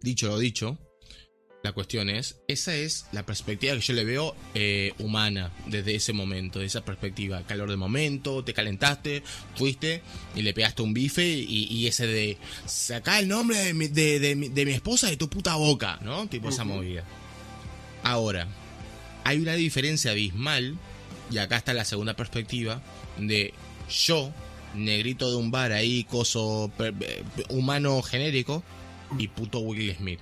dicho 0.00 0.28
lo 0.28 0.38
dicho, 0.38 0.78
la 1.62 1.72
cuestión 1.72 2.10
es, 2.10 2.40
esa 2.48 2.74
es 2.74 3.06
la 3.12 3.24
perspectiva 3.24 3.74
que 3.74 3.80
yo 3.80 3.94
le 3.94 4.04
veo 4.04 4.34
eh, 4.54 4.94
humana 4.98 5.52
desde 5.66 5.94
ese 5.94 6.12
momento, 6.12 6.58
de 6.58 6.66
esa 6.66 6.84
perspectiva. 6.84 7.42
Calor 7.46 7.70
de 7.70 7.76
momento, 7.76 8.42
te 8.42 8.52
calentaste, 8.52 9.22
fuiste 9.54 10.02
y 10.34 10.42
le 10.42 10.54
pegaste 10.54 10.82
un 10.82 10.92
bife 10.92 11.24
y, 11.24 11.86
ese 11.86 12.06
de 12.06 12.36
sacar 12.66 13.22
el 13.22 13.28
nombre 13.28 13.58
de 13.58 13.74
mi, 13.74 13.86
de, 13.86 14.34
mi, 14.36 14.72
esposa 14.72 15.08
de 15.08 15.16
tu 15.16 15.28
puta 15.28 15.54
boca, 15.54 16.00
¿no? 16.02 16.26
Tipo 16.28 16.48
esa 16.48 16.64
movida. 16.64 17.04
Ahora, 18.02 18.48
hay 19.24 19.38
una 19.38 19.54
diferencia 19.54 20.10
abismal, 20.10 20.76
y 21.30 21.38
acá 21.38 21.56
está 21.56 21.74
la 21.74 21.84
segunda 21.84 22.14
perspectiva, 22.14 22.82
de 23.18 23.54
yo, 23.90 24.32
negrito 24.74 25.30
de 25.30 25.36
un 25.36 25.50
bar 25.50 25.72
ahí, 25.72 26.04
coso 26.04 26.70
humano 27.48 28.02
genérico, 28.02 28.62
y 29.18 29.28
puto 29.28 29.60
Will 29.60 29.94
Smith 29.96 30.20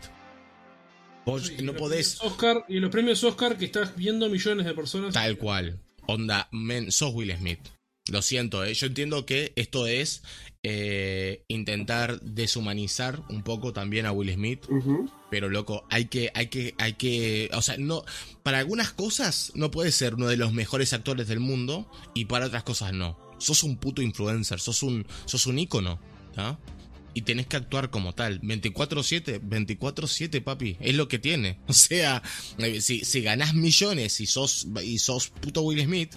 no 1.62 1.74
podés. 1.74 2.18
Oscar, 2.22 2.64
y 2.68 2.80
los 2.80 2.90
premios 2.90 3.22
Oscar 3.24 3.56
que 3.56 3.66
estás 3.66 3.96
viendo 3.96 4.28
millones 4.28 4.66
de 4.66 4.74
personas. 4.74 5.14
Tal 5.14 5.36
cual. 5.38 5.80
Onda, 6.06 6.48
men, 6.50 6.90
sos 6.90 7.14
Will 7.14 7.34
Smith. 7.36 7.60
Lo 8.10 8.22
siento, 8.22 8.64
¿eh? 8.64 8.74
yo 8.74 8.86
entiendo 8.86 9.24
que 9.26 9.52
esto 9.56 9.86
es 9.86 10.22
eh, 10.62 11.42
intentar 11.48 12.20
deshumanizar 12.20 13.22
un 13.30 13.42
poco 13.42 13.72
también 13.72 14.04
a 14.04 14.12
Will 14.12 14.34
Smith. 14.34 14.66
Pero 15.30 15.48
loco, 15.48 15.86
hay 15.88 16.06
que, 16.06 16.30
hay 16.34 16.48
que, 16.48 16.74
hay 16.78 16.94
que. 16.94 17.50
O 17.54 17.62
sea, 17.62 17.76
no. 17.78 18.04
Para 18.42 18.58
algunas 18.58 18.92
cosas 18.92 19.52
no 19.54 19.70
puedes 19.70 19.94
ser 19.94 20.16
uno 20.16 20.26
de 20.26 20.36
los 20.36 20.52
mejores 20.52 20.92
actores 20.92 21.28
del 21.28 21.40
mundo. 21.40 21.90
Y 22.14 22.26
para 22.26 22.46
otras 22.46 22.62
cosas 22.64 22.92
no. 22.92 23.18
Sos 23.38 23.62
un 23.62 23.78
puto 23.78 24.02
influencer, 24.02 24.60
sos 24.60 24.82
un. 24.82 25.06
sos 25.24 25.46
un 25.46 25.58
ícono. 25.58 25.98
y 27.14 27.22
tenés 27.22 27.46
que 27.46 27.56
actuar 27.56 27.88
como 27.88 28.14
tal. 28.14 28.40
24-7, 28.42 29.40
24-7, 29.40 30.42
papi, 30.42 30.76
es 30.80 30.94
lo 30.94 31.08
que 31.08 31.18
tiene. 31.18 31.58
O 31.68 31.72
sea, 31.72 32.22
eh, 32.58 32.82
si, 32.82 33.04
si 33.06 33.22
ganás 33.22 33.54
millones 33.54 34.20
y 34.20 34.26
sos, 34.26 34.68
y 34.84 34.98
sos 34.98 35.28
puto 35.28 35.62
Will 35.62 35.82
Smith, 35.82 36.16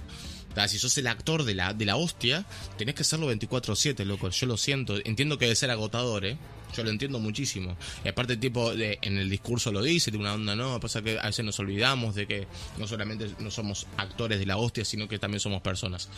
si 0.67 0.79
sos 0.79 0.97
el 0.97 1.07
actor 1.07 1.43
de 1.43 1.55
la, 1.55 1.73
de 1.73 1.85
la 1.85 1.95
hostia, 1.95 2.45
tenés 2.77 2.95
que 2.95 3.01
hacerlo 3.01 3.31
24-7, 3.31 4.03
loco. 4.05 4.29
Yo 4.29 4.45
lo 4.47 4.57
siento. 4.57 4.95
Entiendo 5.03 5.37
que 5.37 5.45
debe 5.45 5.55
ser 5.55 5.71
agotador, 5.71 6.25
¿eh? 6.25 6.37
Yo 6.75 6.83
lo 6.83 6.89
entiendo 6.89 7.19
muchísimo. 7.19 7.77
Y 8.03 8.07
aparte, 8.07 8.37
tipo, 8.37 8.71
en 8.73 9.17
el 9.17 9.29
discurso 9.29 9.71
lo 9.71 9.81
dice, 9.81 10.11
de 10.11 10.17
una 10.17 10.33
onda, 10.33 10.55
no, 10.55 10.79
pasa 10.79 11.01
que 11.01 11.19
a 11.19 11.25
veces 11.25 11.45
nos 11.45 11.59
olvidamos 11.59 12.15
de 12.15 12.25
que 12.27 12.47
no 12.77 12.87
solamente 12.87 13.29
no 13.39 13.51
somos 13.51 13.85
actores 13.97 14.39
de 14.39 14.45
la 14.45 14.57
hostia, 14.57 14.83
sino 14.83 15.07
que 15.07 15.19
también 15.19 15.39
somos 15.39 15.61
personas. 15.61 16.09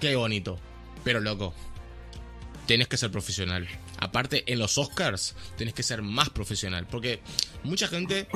Qué 0.00 0.14
bonito. 0.14 0.58
Pero 1.04 1.20
loco, 1.20 1.54
tenés 2.66 2.88
que 2.88 2.96
ser 2.96 3.10
profesional. 3.10 3.66
Aparte, 3.98 4.44
en 4.46 4.58
los 4.58 4.78
Oscars 4.78 5.34
tenés 5.56 5.74
que 5.74 5.82
ser 5.82 6.02
más 6.02 6.30
profesional. 6.30 6.86
Porque 6.90 7.20
mucha 7.64 7.88
gente 7.88 8.28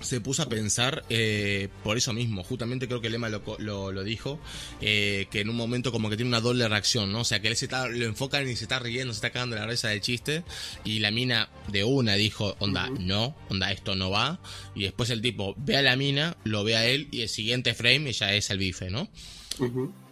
se 0.00 0.20
puso 0.20 0.42
a 0.42 0.48
pensar 0.48 1.04
eh, 1.08 1.68
por 1.82 1.96
eso 1.96 2.12
mismo. 2.12 2.42
Justamente 2.44 2.88
creo 2.88 3.00
que 3.00 3.10
Lema 3.10 3.28
lo, 3.28 3.42
lo, 3.58 4.04
dijo. 4.04 4.40
Eh, 4.80 5.26
que 5.30 5.40
en 5.40 5.48
un 5.48 5.56
momento 5.56 5.92
como 5.92 6.10
que 6.10 6.16
tiene 6.16 6.28
una 6.28 6.40
doble 6.40 6.68
reacción, 6.68 7.12
¿no? 7.12 7.20
O 7.20 7.24
sea, 7.24 7.40
que 7.40 7.48
él 7.48 7.56
se 7.56 7.66
está, 7.66 7.88
lo 7.88 8.04
enfocan 8.04 8.48
y 8.48 8.56
se 8.56 8.64
está 8.64 8.78
riendo, 8.78 9.12
se 9.12 9.18
está 9.18 9.30
cagando 9.30 9.56
la 9.56 9.66
risa 9.66 9.88
del 9.88 10.00
chiste. 10.00 10.44
Y 10.84 10.98
la 10.98 11.10
mina 11.10 11.48
de 11.68 11.84
una 11.84 12.14
dijo, 12.14 12.56
onda, 12.58 12.88
no, 12.90 13.36
onda, 13.48 13.70
esto 13.72 13.94
no 13.94 14.10
va. 14.10 14.40
Y 14.74 14.84
después 14.84 15.10
el 15.10 15.20
tipo 15.20 15.54
ve 15.58 15.76
a 15.76 15.82
la 15.82 15.96
mina, 15.96 16.36
lo 16.44 16.64
ve 16.64 16.76
a 16.76 16.86
él 16.86 17.08
y 17.10 17.22
el 17.22 17.28
siguiente 17.28 17.74
frame 17.74 18.12
ya 18.12 18.32
es 18.34 18.50
el 18.50 18.58
bife, 18.58 18.90
¿no? 18.90 19.08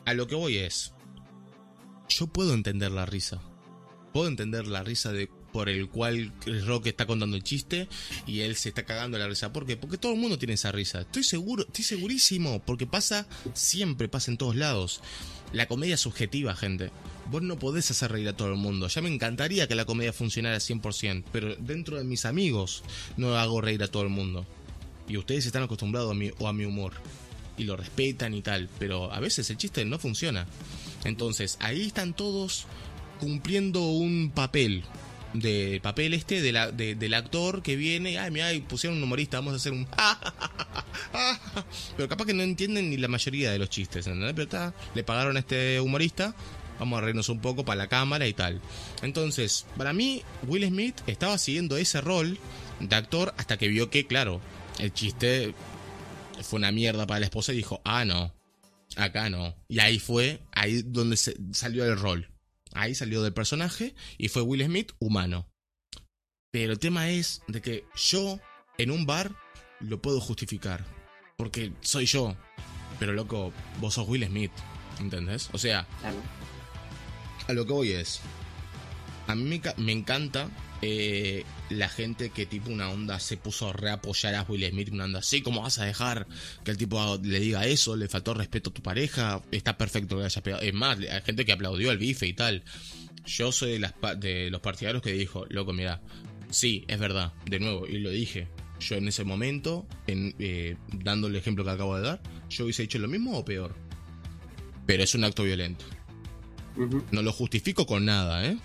A 0.05 0.15
lo 0.15 0.27
que 0.27 0.35
voy 0.35 0.59
es, 0.59 0.93
yo 2.09 2.27
puedo 2.27 2.55
entender 2.55 2.91
la 2.91 3.07
risa. 3.07 3.41
Puedo 4.13 4.29
entender 4.29 4.67
la 4.67 4.83
risa 4.83 5.13
de 5.13 5.29
por 5.53 5.69
el 5.69 5.89
cual 5.89 6.33
Rock 6.67 6.87
está 6.87 7.07
contando 7.07 7.37
el 7.37 7.43
chiste 7.43 7.89
y 8.27 8.41
él 8.41 8.57
se 8.57 8.71
está 8.71 8.85
cagando 8.85 9.19
la 9.19 9.29
risa. 9.29 9.53
¿Por 9.53 9.67
qué? 9.67 9.77
Porque 9.77 9.99
todo 9.99 10.13
el 10.13 10.19
mundo 10.19 10.39
tiene 10.39 10.55
esa 10.55 10.73
risa. 10.73 11.01
Estoy 11.01 11.25
seguro, 11.25 11.65
estoy 11.67 11.85
segurísimo, 11.85 12.63
porque 12.65 12.87
pasa, 12.87 13.27
siempre 13.55 14.09
pasa 14.09 14.31
en 14.31 14.37
todos 14.37 14.57
lados. 14.57 15.01
La 15.53 15.67
comedia 15.67 15.95
es 15.95 16.01
subjetiva, 16.01 16.55
gente. 16.55 16.91
Vos 17.31 17.43
no 17.43 17.59
podés 17.59 17.91
hacer 17.91 18.13
reír 18.13 18.29
a 18.29 18.37
todo 18.37 18.49
el 18.49 18.57
mundo. 18.57 18.89
Ya 18.89 19.03
me 19.03 19.13
encantaría 19.13 19.67
que 19.67 19.75
la 19.75 19.85
comedia 19.85 20.13
funcionara 20.13 20.57
al 20.57 20.61
100%, 20.61 21.25
pero 21.33 21.57
dentro 21.57 21.97
de 21.97 22.05
mis 22.05 22.25
amigos 22.25 22.83
no 23.17 23.37
hago 23.37 23.61
reír 23.61 23.83
a 23.83 23.89
todo 23.89 24.03
el 24.03 24.11
mundo. 24.11 24.47
Y 25.09 25.17
ustedes 25.17 25.47
están 25.47 25.63
acostumbrados 25.63 26.11
a 26.11 26.15
mi, 26.15 26.31
o 26.39 26.49
a 26.49 26.53
mi 26.53 26.65
humor. 26.65 26.93
Y 27.57 27.65
lo 27.65 27.77
respetan 27.77 28.35
y 28.35 28.43
tal, 28.43 28.69
pero 28.79 29.13
a 29.13 29.19
veces 29.21 29.49
el 29.51 29.57
chiste 29.57 29.85
no 29.85 29.99
funciona. 29.99 30.47
Entonces, 31.05 31.57
ahí 31.61 31.87
están 31.87 32.15
todos 32.15 32.67
cumpliendo 33.19 33.83
un 33.83 34.33
papel. 34.35 34.85
De 35.35 35.79
papel 35.83 36.15
este 36.15 36.41
de 36.41 36.53
la, 36.53 36.73
del 36.73 37.15
actor 37.15 37.63
que 37.63 37.77
viene. 37.77 38.19
Ay, 38.19 38.31
mira, 38.31 38.49
pusieron 38.67 38.97
un 38.97 39.05
humorista, 39.05 39.39
vamos 39.39 39.53
a 39.53 39.57
hacer 39.57 39.73
un. 39.73 39.87
Pero 41.97 42.09
capaz 42.09 42.25
que 42.25 42.33
no 42.33 42.43
entienden 42.43 42.89
ni 42.89 42.97
la 42.97 43.09
mayoría 43.09 43.51
de 43.51 43.59
los 43.59 43.69
chistes, 43.69 44.07
¿entendés? 44.07 44.33
Pero 44.33 44.45
está, 44.45 44.75
le 44.95 45.05
pagaron 45.05 45.37
a 45.37 45.41
este 45.41 45.81
humorista. 45.81 46.35
Vamos 46.79 46.99
a 46.99 47.03
reírnos 47.03 47.29
un 47.29 47.41
poco 47.41 47.65
para 47.65 47.77
la 47.77 47.89
cámara 47.89 48.27
y 48.27 48.33
tal. 48.33 48.61
Entonces, 49.03 49.67
para 49.77 49.93
mí, 49.93 50.23
Will 50.47 50.67
Smith 50.67 50.97
estaba 51.07 51.37
siguiendo 51.37 51.77
ese 51.77 52.01
rol 52.01 52.39
de 52.81 52.97
actor 52.97 53.35
hasta 53.37 53.59
que 53.59 53.69
vio 53.69 53.91
que, 53.91 54.07
claro, 54.07 54.41
el 54.79 54.95
chiste 54.95 55.55
fue 56.43 56.59
una 56.59 56.73
mierda 56.73 57.07
para 57.07 57.21
la 57.21 57.27
esposa 57.27 57.53
y 57.53 57.57
dijo, 57.57 57.83
ah, 57.85 58.05
no, 58.05 58.33
Acá 58.97 59.31
no. 59.31 59.55
Y 59.69 59.81
ahí 59.81 59.99
fue, 59.99 60.41
ahí 60.53 60.83
donde 60.83 61.17
se 61.17 61.37
salió 61.53 61.85
el 61.85 61.99
rol. 61.99 62.29
Ahí 62.75 62.95
salió 62.95 63.23
del 63.23 63.33
personaje 63.33 63.95
y 64.17 64.29
fue 64.29 64.43
Will 64.43 64.65
Smith 64.65 64.93
humano. 64.99 65.49
Pero 66.53 66.73
el 66.73 66.79
tema 66.79 67.11
es 67.11 67.43
de 67.49 67.61
que 67.61 67.85
yo 67.95 68.41
en 68.79 68.91
un 68.91 69.07
bar 69.07 69.35
lo 69.81 70.01
puedo 70.01 70.21
justificar. 70.21 70.85
Porque 71.37 71.73
soy 71.81 72.07
yo. 72.07 72.37
Pero 72.99 73.13
loco, 73.13 73.53
vos 73.81 73.95
sos 73.95 74.09
Will 74.09 74.27
Smith. 74.27 74.53
¿Entendés? 74.99 75.51
O 75.53 75.59
sea, 75.59 75.87
a 77.47 77.53
lo 77.53 77.67
que 77.67 77.73
voy 77.73 77.93
es. 77.93 78.21
A 79.27 79.35
mí 79.35 79.45
me, 79.45 79.63
me 79.77 79.93
encanta 79.93 80.49
eh, 80.81 81.45
la 81.71 81.89
gente 81.89 82.31
que 82.31 82.47
tipo 82.47 82.71
una 82.71 82.89
onda 82.91 83.19
se 83.19 83.37
puso 83.37 83.69
a 83.69 83.73
reapoyar 83.73 84.35
a 84.37 84.43
Will 84.43 84.69
Smith, 84.71 84.91
una 84.93 85.05
onda 85.05 85.19
así, 85.19 85.43
¿cómo 85.43 85.63
vas 85.63 85.79
a 85.79 85.85
dejar 85.85 86.27
que 86.65 86.71
el 86.71 86.77
tipo 86.77 87.19
le 87.23 87.41
diga 87.41 87.67
eso? 87.67 87.97
Le 87.97 88.09
faltó 88.09 88.35
respeto 88.35 88.71
a 88.71 88.75
tu 88.75 88.83
pareja, 88.83 89.43
está 89.51 89.77
perfecto 89.77 90.19
que 90.19 90.25
haya 90.25 90.43
pegado. 90.43 90.63
Es 90.63 90.75
más, 90.75 90.99
hay 90.99 91.23
gente 91.23 91.45
que 91.45 91.53
aplaudió 91.53 91.91
al 91.91 91.99
bife 91.99 92.27
y 92.27 92.33
tal. 92.33 92.63
Yo 93.27 93.53
soy 93.53 93.73
de, 93.73 93.79
las, 93.81 93.95
de 94.19 94.51
los 94.51 94.61
partidarios 94.61 95.03
que 95.03 95.13
dijo, 95.13 95.47
loco, 95.51 95.73
mira, 95.73 96.01
sí, 96.51 96.85
es 96.89 96.99
verdad, 96.99 97.33
de 97.45 97.59
nuevo, 97.59 97.87
y 97.87 97.99
lo 97.99 98.11
dije. 98.11 98.49
Yo 98.81 98.95
en 98.95 99.09
ese 99.09 99.25
momento, 99.25 99.87
en, 100.07 100.37
eh, 100.39 100.77
dando 100.93 101.27
el 101.27 101.35
ejemplo 101.35 101.65
que 101.65 101.71
acabo 101.71 101.97
de 101.97 102.03
dar, 102.03 102.23
yo 102.49 102.65
hubiese 102.65 102.85
hecho 102.85 103.01
lo 103.01 103.09
mismo 103.09 103.37
o 103.37 103.45
peor. 103.45 103.75
Pero 104.87 105.03
es 105.03 105.15
un 105.17 105.25
acto 105.25 105.43
violento. 105.43 105.85
No 107.11 107.23
lo 107.23 107.33
justifico 107.33 107.87
con 107.87 108.05
nada, 108.05 108.47
¿eh? 108.47 108.57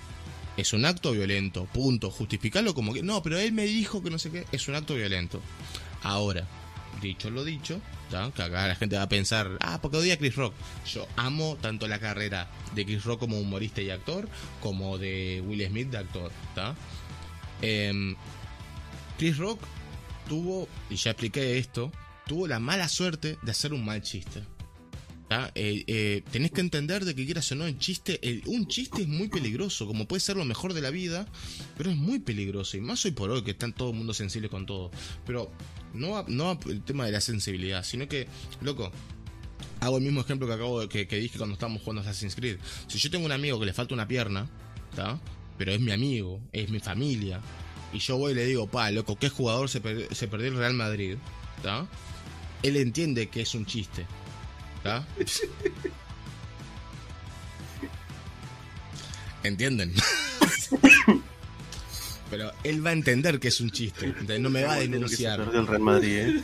Es 0.58 0.74
un 0.74 0.86
acto 0.86 1.12
violento, 1.12 1.66
punto. 1.66 2.10
Justificarlo 2.12 2.74
como 2.74 2.94
que, 2.94 3.04
no, 3.04 3.22
pero 3.24 3.38
él 3.38 3.52
me 3.52 3.66
dijo 3.66 4.04
que 4.04 4.10
no 4.10 4.20
sé 4.20 4.32
qué, 4.32 4.46
es 4.52 4.68
un 4.68 4.76
acto 4.76 4.96
violento. 4.96 5.42
Ahora, 6.04 6.48
dicho 7.02 7.30
lo 7.30 7.44
dicho, 7.44 7.82
que 8.36 8.44
acá 8.44 8.68
la 8.68 8.76
gente 8.76 8.96
va 8.96 9.04
a 9.04 9.10
pensar, 9.10 9.58
ah, 9.60 9.80
porque 9.82 9.98
odia 9.98 10.14
a 10.14 10.18
Chris 10.18 10.36
Rock. 10.36 10.54
Yo 10.86 11.08
amo 11.16 11.58
tanto 11.62 11.88
la 11.88 12.00
carrera 12.00 12.50
de 12.76 12.86
Chris 12.86 13.04
Rock 13.04 13.22
como 13.22 13.40
humorista 13.40 13.82
y 13.82 13.90
actor, 13.90 14.28
como 14.62 14.98
de 14.98 15.42
Will 15.46 15.66
Smith 15.68 15.90
de 15.90 15.98
actor. 15.98 16.32
Em, 17.62 18.16
Chris 19.18 19.38
Rock 19.38 19.62
tuvo, 20.28 20.68
y 20.90 20.96
ya 20.96 21.12
expliqué 21.12 21.58
esto, 21.58 21.92
tuvo 22.28 22.48
la 22.48 22.60
mala 22.60 22.88
suerte 22.88 23.38
de 23.42 23.52
hacer 23.52 23.74
un 23.74 23.84
mal 23.84 24.02
chiste. 24.02 24.44
Eh, 25.56 25.84
eh, 25.88 26.24
tenés 26.32 26.52
que 26.52 26.62
entender 26.62 27.06
de 27.06 27.16
que 27.16 27.26
quieras 27.26 27.52
o 27.52 27.56
no, 27.56 27.66
el 27.66 27.78
chiste, 27.80 28.20
un 28.46 28.68
chiste 28.68 29.02
es 29.04 29.08
muy 29.08 29.30
peligroso, 29.30 29.88
como 29.88 30.08
puede 30.08 30.20
ser 30.20 30.38
lo 30.38 30.46
mejor 30.46 30.74
de 30.74 30.82
la 30.82 30.90
vida, 30.90 31.28
pero 31.78 31.90
es 31.90 31.98
muy 31.98 32.20
peligroso, 32.20 32.78
y 32.78 32.82
más 32.82 33.04
hoy 33.06 33.12
por 33.12 33.32
hoy 33.32 33.44
que 33.44 33.52
están 33.52 33.74
todo 33.74 33.90
el 33.90 33.96
mundo 33.96 34.14
sensible 34.14 34.50
con 34.50 34.66
todo. 34.66 34.92
Pero 35.26 35.52
no, 35.94 36.24
no 36.28 36.60
el 36.68 36.82
tema 36.84 37.06
de 37.06 37.12
la 37.12 37.22
sensibilidad, 37.22 37.84
sino 37.84 38.08
que, 38.08 38.28
loco, 38.62 38.92
hago 39.80 39.98
el 39.98 40.04
mismo 40.04 40.22
ejemplo 40.22 40.48
que 40.48 40.54
acabo 40.54 40.86
de, 40.86 40.90
que, 40.90 41.16
dije 41.18 41.38
cuando 41.38 41.54
estábamos 41.54 41.82
jugando 41.82 42.02
Assassin's 42.02 42.36
Creed. 42.36 42.58
Si 42.88 43.00
yo 43.00 43.10
tengo 43.10 43.26
un 43.26 43.32
amigo 43.32 43.60
que 43.60 43.66
le 43.66 43.74
falta 43.74 43.94
una 43.94 44.08
pierna, 44.08 44.48
pero 45.58 45.72
es 45.72 45.80
mi 45.80 45.92
amigo, 45.92 46.42
es 46.52 46.70
mi 46.70 46.80
familia, 46.80 47.42
y 47.92 48.00
yo 48.00 48.18
voy 48.18 48.34
y 48.34 48.36
le 48.36 48.46
digo, 48.46 48.68
pa, 48.68 48.92
loco, 48.92 49.18
¿qué 49.18 49.30
jugador 49.30 49.70
se, 49.70 49.82
se 50.14 50.28
perdió 50.28 50.50
el 50.50 50.58
Real 50.58 50.74
Madrid? 50.74 51.18
Él 52.62 52.78
entiende 52.78 53.30
que 53.30 53.42
es 53.42 53.56
un 53.56 53.66
chiste. 53.66 54.06
¿Entienden? 59.44 59.94
Pero 62.30 62.52
él 62.64 62.86
va 62.86 62.92
a 62.92 62.94
entender 62.94 63.40
que 63.40 63.48
es 63.50 63.62
un 63.62 63.72
chiste. 63.72 64.14
No 64.40 64.50
me 64.50 64.64
va 64.64 64.74
a 64.74 64.80
denunciar. 64.80 65.40
el 65.40 65.68
Real 65.68 65.82
Madrid, 65.82 66.18
¿eh? 66.18 66.42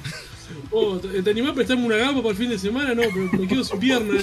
Oh, 0.71 0.97
¿te, 0.97 1.21
¿te, 1.21 1.29
animás 1.29 1.51
a 1.51 1.55
prestarme 1.55 1.85
una 1.85 1.97
gamba 1.97 2.21
para 2.21 2.31
el 2.31 2.37
fin 2.37 2.49
de 2.49 2.59
semana? 2.59 2.95
No, 2.95 3.03
pero 3.03 3.31
me 3.33 3.47
quedo 3.47 3.63
sin 3.63 3.79
pierna. 3.79 4.19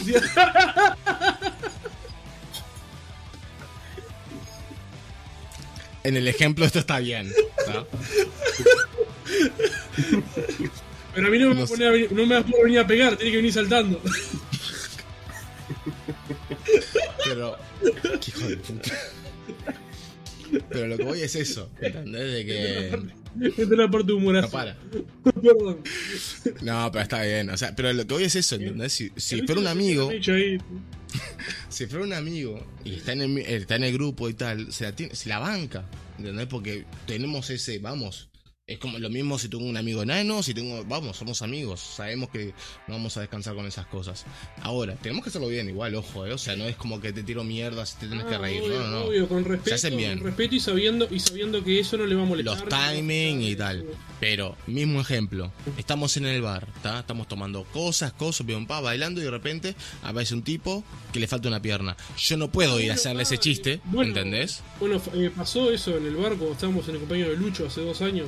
En 6.07 6.17
el 6.17 6.29
ejemplo 6.29 6.65
esto 6.65 6.79
está 6.79 7.01
bien. 7.01 7.33
Pero 11.17 11.27
a 11.29 11.31
mí 11.31 11.39
no 11.39 11.49
me, 11.49 11.55
va, 11.55 11.63
a 11.65 11.67
poner, 11.67 12.13
no 12.13 12.27
me 12.27 12.35
va 12.35 12.43
a 12.43 12.45
poder 12.45 12.65
venir 12.65 12.81
a 12.81 12.87
pegar, 12.87 13.17
tiene 13.17 13.31
que 13.31 13.39
venir 13.39 13.53
saltando. 13.53 14.03
Pero. 17.25 17.57
¿Qué 18.21 18.31
hijo 18.31 18.49
de 18.49 18.57
puta? 18.59 18.93
Pero 20.69 20.89
lo 20.89 20.99
que 20.99 21.05
voy 21.05 21.23
es 21.23 21.35
eso, 21.35 21.71
¿entendés? 21.81 22.33
De 22.33 22.45
que. 22.45 22.89
Esta 23.47 23.63
es 23.63 23.69
la 23.71 23.91
parte 23.91 24.13
humoraza. 24.13 24.47
No 24.47 24.53
para. 24.53 24.77
Perdón. 25.43 25.81
No, 26.61 26.93
pero 26.93 27.03
está 27.03 27.23
bien. 27.23 27.49
O 27.49 27.57
sea, 27.57 27.75
pero 27.75 27.95
lo 27.95 28.07
que 28.07 28.13
voy 28.13 28.25
es 28.25 28.37
eso, 28.37 28.57
¿entendés? 28.57 28.93
Si, 28.93 29.11
si 29.17 29.41
fuera 29.41 29.63
un 29.63 29.69
amigo. 29.69 30.11
si 31.71 31.87
fuera 31.87 32.05
un 32.05 32.13
amigo 32.13 32.63
y 32.85 32.97
está 32.97 33.13
en 33.13 33.23
el, 33.23 33.39
está 33.39 33.77
en 33.77 33.85
el 33.85 33.95
grupo 33.95 34.29
y 34.29 34.35
tal, 34.35 34.71
se 34.71 34.85
la, 34.85 34.93
tiene, 34.93 35.15
se 35.15 35.31
la 35.31 35.39
banca. 35.39 35.87
¿Entendés? 36.19 36.47
Porque 36.47 36.85
tenemos 37.07 37.49
ese, 37.49 37.79
vamos, 37.79 38.29
Es 38.69 38.81
como 38.81 38.99
lo 38.99 39.09
mismo 39.09 39.39
si 39.39 39.49
tengo 39.49 39.65
un 39.65 39.77
amigo 39.77 40.03
enano, 40.03 40.43
si 40.43 40.53
tengo, 40.53 40.85
vamos, 40.87 41.17
somos 41.17 41.41
amigos, 41.41 41.79
sabemos 41.79 42.31
que 42.31 42.47
no 42.89 42.95
vamos 42.95 43.17
a 43.17 43.21
descansar 43.21 43.55
con 43.55 43.65
esas 43.65 43.87
cosas. 43.87 44.25
Ahora, 44.61 44.97
tenemos 44.97 45.23
que 45.23 45.29
hacerlo 45.29 45.47
bien 45.47 45.69
igual, 45.69 45.95
ojo, 45.95 46.27
¿eh? 46.27 46.33
o 46.33 46.39
sea, 46.39 46.57
no 46.57 46.65
es 46.65 46.75
como 46.75 47.01
que 47.01 47.13
te 47.13 47.23
tiro 47.23 47.45
mierda 47.45 47.87
si 47.87 47.97
te 47.99 48.09
tienes 48.09 48.27
que 48.27 48.35
Ah, 48.35 48.39
reír, 48.39 48.63
obvio, 48.63 48.81
no, 48.81 48.89
no, 48.89 49.05
obvio, 49.05 49.29
con 49.29 49.45
respeto, 49.45 49.69
Se 49.69 49.75
hacen 49.77 49.97
bien. 49.97 50.19
con 50.19 50.27
respeto 50.27 50.57
y 50.57 50.59
sabiendo, 50.59 51.07
y 51.13 51.21
sabiendo 51.21 51.63
que 51.63 51.79
eso 51.79 51.97
no 51.97 52.07
le 52.07 52.17
va 52.17 52.23
a 52.23 52.25
molestar. 52.25 52.59
Los 52.59 52.69
timing 52.69 53.41
y 53.43 53.55
tal. 53.55 53.87
Pero, 54.19 54.57
mismo 54.67 55.01
ejemplo, 55.01 55.53
estamos 55.79 56.17
en 56.17 56.27
el 56.27 56.43
bar, 56.43 56.67
¿tá? 56.83 56.99
estamos 56.99 57.29
tomando 57.29 57.63
cosas, 57.67 58.13
cosas, 58.15 58.45
pa, 58.67 58.81
bailando 58.81 59.21
y 59.21 59.25
de 59.25 59.31
repente 59.31 59.77
aparece 60.03 60.35
un 60.35 60.43
tipo 60.43 60.83
que 61.13 61.21
le 61.21 61.29
falta 61.29 61.47
una 61.47 61.63
pierna. 61.63 61.97
Yo 62.19 62.37
no 62.37 62.51
puedo 62.51 62.81
ir 62.81 62.91
a 62.91 62.95
hacerle 62.95 63.23
ese 63.23 63.39
chiste, 63.39 63.81
Bueno, 63.85 64.09
¿entendés? 64.09 64.61
Bueno, 64.81 65.01
eh, 65.15 65.31
pasó 65.37 65.71
eso 65.71 65.97
en 65.97 66.07
el 66.07 66.17
bar 66.17 66.31
cuando 66.31 66.55
estábamos 66.55 66.89
en 66.89 66.95
el 66.95 67.01
compañero 67.03 67.31
de 67.31 67.37
Lucho 67.37 67.67
hace 67.69 67.81
dos 67.83 68.03
años. 68.03 68.27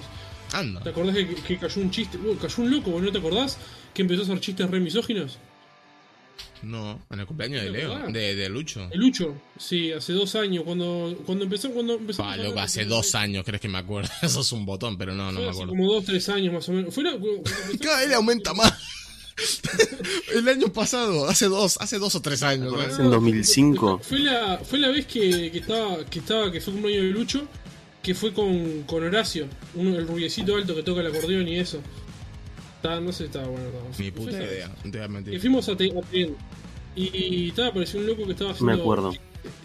Anda. 0.52 0.80
¿Te 0.82 0.90
acordás 0.90 1.14
que, 1.14 1.34
que 1.34 1.58
cayó 1.58 1.80
un 1.82 1.90
chiste? 1.90 2.16
Uh, 2.18 2.36
cayó 2.38 2.62
un 2.62 2.70
loco, 2.70 2.90
¿vos 2.90 3.02
¿no 3.02 3.12
te 3.12 3.18
acordás? 3.18 3.58
Que 3.94 4.02
empezó 4.02 4.22
a 4.22 4.24
hacer 4.24 4.40
chistes 4.40 4.70
re 4.70 4.80
misóginos. 4.80 5.38
No, 6.62 7.00
en 7.10 7.20
el 7.20 7.26
cumpleaños 7.26 7.62
de 7.62 7.70
¿Te 7.70 7.72
Leo, 7.78 7.98
de, 8.08 8.34
de 8.34 8.48
Lucho. 8.48 8.88
El 8.90 8.98
Lucho, 9.00 9.40
sí, 9.56 9.92
hace 9.92 10.12
dos 10.12 10.34
años, 10.34 10.64
cuando, 10.64 11.16
cuando 11.24 11.44
empezó, 11.44 11.70
cuando 11.70 11.94
empezó 11.94 12.22
Pa, 12.24 12.36
loco, 12.36 12.58
hace 12.58 12.84
dos 12.84 13.14
años, 13.14 13.44
crees 13.44 13.60
que 13.60 13.68
me 13.68 13.78
acuerdo. 13.78 14.10
Eso 14.22 14.40
es 14.40 14.50
un 14.52 14.66
botón, 14.66 14.98
pero 14.98 15.14
no, 15.14 15.30
no 15.30 15.38
me 15.40 15.48
Hace 15.48 15.50
acuerdo. 15.62 15.70
como 15.70 15.92
dos, 15.92 16.04
tres 16.04 16.28
años 16.28 16.52
más 16.54 16.68
o 16.68 16.72
menos. 16.72 16.92
Fue 16.92 17.04
la- 17.04 17.16
Cada 17.80 18.00
vez 18.00 18.08
le 18.08 18.14
aumenta 18.16 18.54
más. 18.54 18.72
el 20.34 20.48
año 20.48 20.72
pasado, 20.72 21.28
hace 21.28 21.46
dos, 21.46 21.76
hace 21.80 21.98
dos 21.98 22.14
o 22.16 22.22
tres 22.22 22.42
años. 22.42 22.72
¿no? 22.72 22.78
¿Acordás 22.80 22.98
en 22.98 23.10
2005? 23.10 24.00
Fue 24.02 24.18
la, 24.18 24.58
fue 24.58 24.80
la 24.80 24.88
vez 24.88 25.06
que, 25.06 25.52
que 25.52 25.58
estaba, 25.58 26.04
que 26.06 26.18
estaba, 26.18 26.50
que 26.50 26.60
fue 26.60 26.72
cumpleaños 26.72 27.04
de 27.04 27.10
Lucho, 27.10 27.46
que 28.02 28.14
fue 28.14 28.32
con, 28.32 28.82
con 28.84 29.02
Horacio, 29.02 29.46
uno, 29.74 29.96
el 29.98 30.06
rubiecito 30.06 30.56
alto 30.56 30.74
que 30.74 30.82
toca 30.82 31.00
el 31.00 31.08
acordeón 31.08 31.46
y 31.48 31.56
eso. 31.58 31.80
Estaba, 32.76 33.00
no 33.00 33.12
sé, 33.12 33.24
estaba 33.24 33.48
bueno. 33.48 33.66
estaba- 33.66 33.88
Ni 33.98 34.10
puta 34.10 34.42
idea, 34.42 34.70
te 34.90 34.98
voy 35.06 35.24
a 35.30 35.34
Y 35.34 35.38
fuimos 35.38 35.68
a 35.68 35.76
Te- 35.76 35.90
a. 35.90 36.26
Y, 36.96 37.10
y 37.16 37.48
estaba, 37.48 37.72
parecía 37.72 38.00
un 38.00 38.06
loco 38.06 38.24
que 38.24 38.32
estaba 38.32 38.50
haciendo 38.52 38.74
Me 38.74 38.80
acuerdo. 38.80 39.12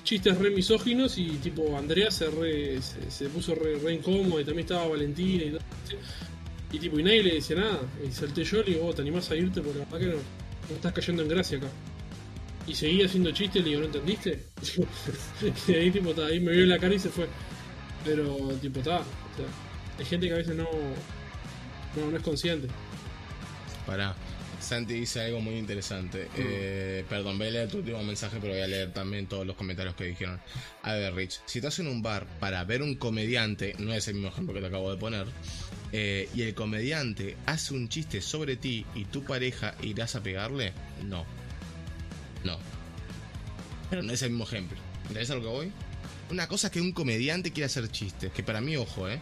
chistes 0.04 0.38
re 0.38 0.50
misóginos 0.52 1.18
y 1.18 1.26
tipo 1.42 1.76
Andrea 1.78 2.12
se, 2.12 2.30
re, 2.30 2.80
se, 2.82 3.10
se 3.10 3.30
puso 3.30 3.56
re, 3.56 3.78
re 3.80 3.94
incómodo 3.96 4.40
y 4.40 4.44
también 4.46 4.66
estaba 4.66 4.88
Valentina 4.88 5.44
y 5.44 5.50
todo. 5.52 5.60
¿sí? 5.90 5.96
Y 6.74 6.80
tipo, 6.80 7.00
y 7.00 7.04
nadie 7.04 7.24
le 7.24 7.34
decía 7.36 7.56
nada. 7.56 7.80
Y 8.08 8.12
salté 8.12 8.44
yo 8.44 8.58
y 8.62 8.64
le 8.66 8.72
digo, 8.74 8.86
"Vos, 8.86 8.96
¿te 8.96 9.02
animás 9.04 9.30
a 9.32 9.36
irte? 9.36 9.62
Porque 9.62 9.80
la 9.80 9.86
verdad 9.86 10.00
que 10.00 10.06
no, 10.08 10.14
no 10.70 10.76
estás 10.76 10.92
cayendo 10.94 11.22
en 11.24 11.30
gracia 11.30 11.58
acá. 11.60 11.68
Y 12.68 12.74
seguía 12.76 13.06
haciendo 13.06 13.32
chistes, 13.32 13.62
le 13.64 13.70
digo, 13.70 13.82
¿no 13.82 13.88
entendiste? 13.88 14.44
y 15.68 15.72
ahí 15.74 15.92
tipo, 15.92 16.14
ta, 16.14 16.26
ahí 16.28 16.40
me 16.40 16.52
vio 16.52 16.66
la 16.66 16.80
cara 16.80 16.94
y 16.96 17.00
se 17.00 17.10
fue. 17.10 17.28
Pero 18.04 18.36
tipo, 18.62 18.80
está. 18.80 19.00
O 19.00 19.36
sea, 19.36 19.46
hay 19.98 20.06
gente 20.06 20.28
que 20.28 20.34
a 20.34 20.38
veces 20.38 20.56
no, 20.56 20.68
no, 21.96 22.12
no 22.12 22.18
es 22.18 22.24
consciente. 22.24 22.68
Pará. 23.86 24.16
Santi 24.64 24.94
dice 24.94 25.22
algo 25.22 25.42
muy 25.42 25.56
interesante. 25.56 26.30
Eh, 26.38 27.04
perdón, 27.10 27.38
voy 27.38 27.48
a 27.48 27.52
leer 27.52 27.70
tu 27.70 27.80
último 27.80 28.02
mensaje, 28.02 28.38
pero 28.40 28.54
voy 28.54 28.62
a 28.62 28.68
leer 28.68 28.94
también 28.94 29.28
todos 29.28 29.46
los 29.46 29.58
comentarios 29.58 29.94
que 29.96 30.06
dijeron. 30.06 30.40
A 30.84 30.94
ver, 30.94 31.14
Rich, 31.14 31.42
si 31.46 31.60
estás 31.60 31.80
en 31.80 31.88
un 31.88 32.02
bar 32.02 32.26
para 32.40 32.64
ver 32.64 32.82
un 32.82 32.96
comediante, 32.96 33.76
no 33.80 33.94
es 33.94 34.08
el 34.08 34.16
mismo 34.16 34.30
ejemplo 34.30 34.54
que 34.54 34.62
te 34.62 34.68
acabo 34.68 34.90
de 34.90 34.98
poner, 34.98 35.28
eh, 35.92 36.30
y 36.34 36.44
el 36.44 36.56
comediante 36.56 37.36
hace 37.46 37.74
un 37.74 37.90
chiste 37.90 38.22
sobre 38.22 38.56
ti 38.56 38.86
y 38.96 39.06
tu 39.06 39.24
pareja 39.24 39.76
irás 39.82 40.16
a 40.16 40.24
pegarle, 40.24 40.72
no. 41.04 41.26
No. 42.46 42.58
Pero 43.90 44.02
no 44.02 44.14
es 44.14 44.22
el 44.22 44.30
mismo 44.30 44.46
ejemplo. 44.46 44.78
¿Entendés 45.02 45.30
a 45.30 45.36
lo 45.36 45.42
que 45.42 45.48
voy? 45.48 45.72
Una 46.34 46.48
cosa 46.48 46.66
es 46.66 46.74
que 46.74 46.82
un 46.82 46.94
comediante 46.94 47.52
quiere 47.52 47.68
hacer 47.68 47.92
chistes, 47.92 48.32
que 48.32 48.42
para 48.42 48.60
mí, 48.60 48.76
ojo, 48.76 49.08
¿eh? 49.08 49.22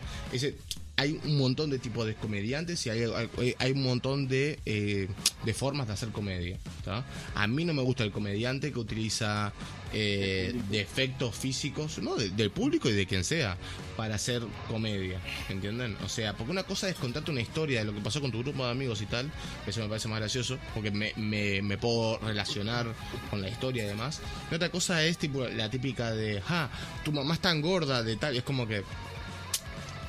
Hay 1.02 1.20
un 1.26 1.38
montón 1.38 1.70
de 1.72 1.80
tipos 1.80 2.06
de 2.06 2.14
comediantes 2.16 2.86
y 2.86 2.90
hay, 2.92 3.04
hay- 3.38 3.56
hay 3.58 3.72
un 3.72 3.82
montón 3.84 4.28
de, 4.28 4.60
eh, 4.66 5.08
de 5.44 5.54
formas 5.54 5.88
de 5.88 5.94
hacer 5.94 6.10
comedia. 6.10 6.58
¿tá? 6.86 7.04
A 7.36 7.48
mí 7.48 7.66
no 7.66 7.74
me 7.74 7.82
gusta 7.82 8.04
el 8.04 8.12
comediante 8.12 8.72
que 8.72 8.80
utiliza 8.80 9.52
eh, 9.94 10.56
defectos 10.70 11.36
físicos 11.36 11.98
¿no? 12.00 12.16
de- 12.16 12.30
del 12.30 12.52
público 12.52 12.88
y 12.88 12.94
de 12.94 13.06
quien 13.06 13.24
sea 13.24 13.58
para 13.98 14.16
hacer 14.16 14.42
comedia. 14.70 15.20
¿Entienden? 15.50 15.98
O 16.06 16.10
sea, 16.10 16.34
porque 16.38 16.52
una 16.52 16.64
cosa 16.64 16.88
es 16.88 16.96
contarte 16.96 17.32
una 17.32 17.42
historia 17.42 17.80
de 17.80 17.86
lo 17.86 17.94
que 17.94 18.02
pasó 18.02 18.22
con 18.22 18.32
tu 18.32 18.40
grupo 18.40 18.64
de 18.66 18.72
amigos 18.72 19.02
y 19.02 19.06
tal, 19.08 19.32
eso 19.68 19.82
me 19.82 19.88
parece 19.90 20.08
más 20.08 20.20
gracioso, 20.20 20.58
porque 20.74 20.92
me, 20.92 21.14
me, 21.18 21.62
me 21.62 21.78
puedo 21.78 22.20
relacionar 22.20 22.86
con 23.30 23.42
la 23.42 23.50
historia 23.50 23.84
y 23.84 23.88
demás. 23.88 24.22
Y 24.52 24.56
otra 24.56 24.70
cosa 24.70 25.04
es 25.04 25.18
tipo 25.18 25.46
la 25.48 25.70
típica 25.70 26.12
de, 26.12 26.42
ja, 26.42 26.70
tu 27.04 27.12
mamá 27.12 27.34
es 27.34 27.40
tan 27.42 27.60
gorda, 27.62 28.02
de 28.04 28.16
tal, 28.18 28.36
y 28.36 28.38
es 28.38 28.44
como 28.44 28.68
que 28.68 28.84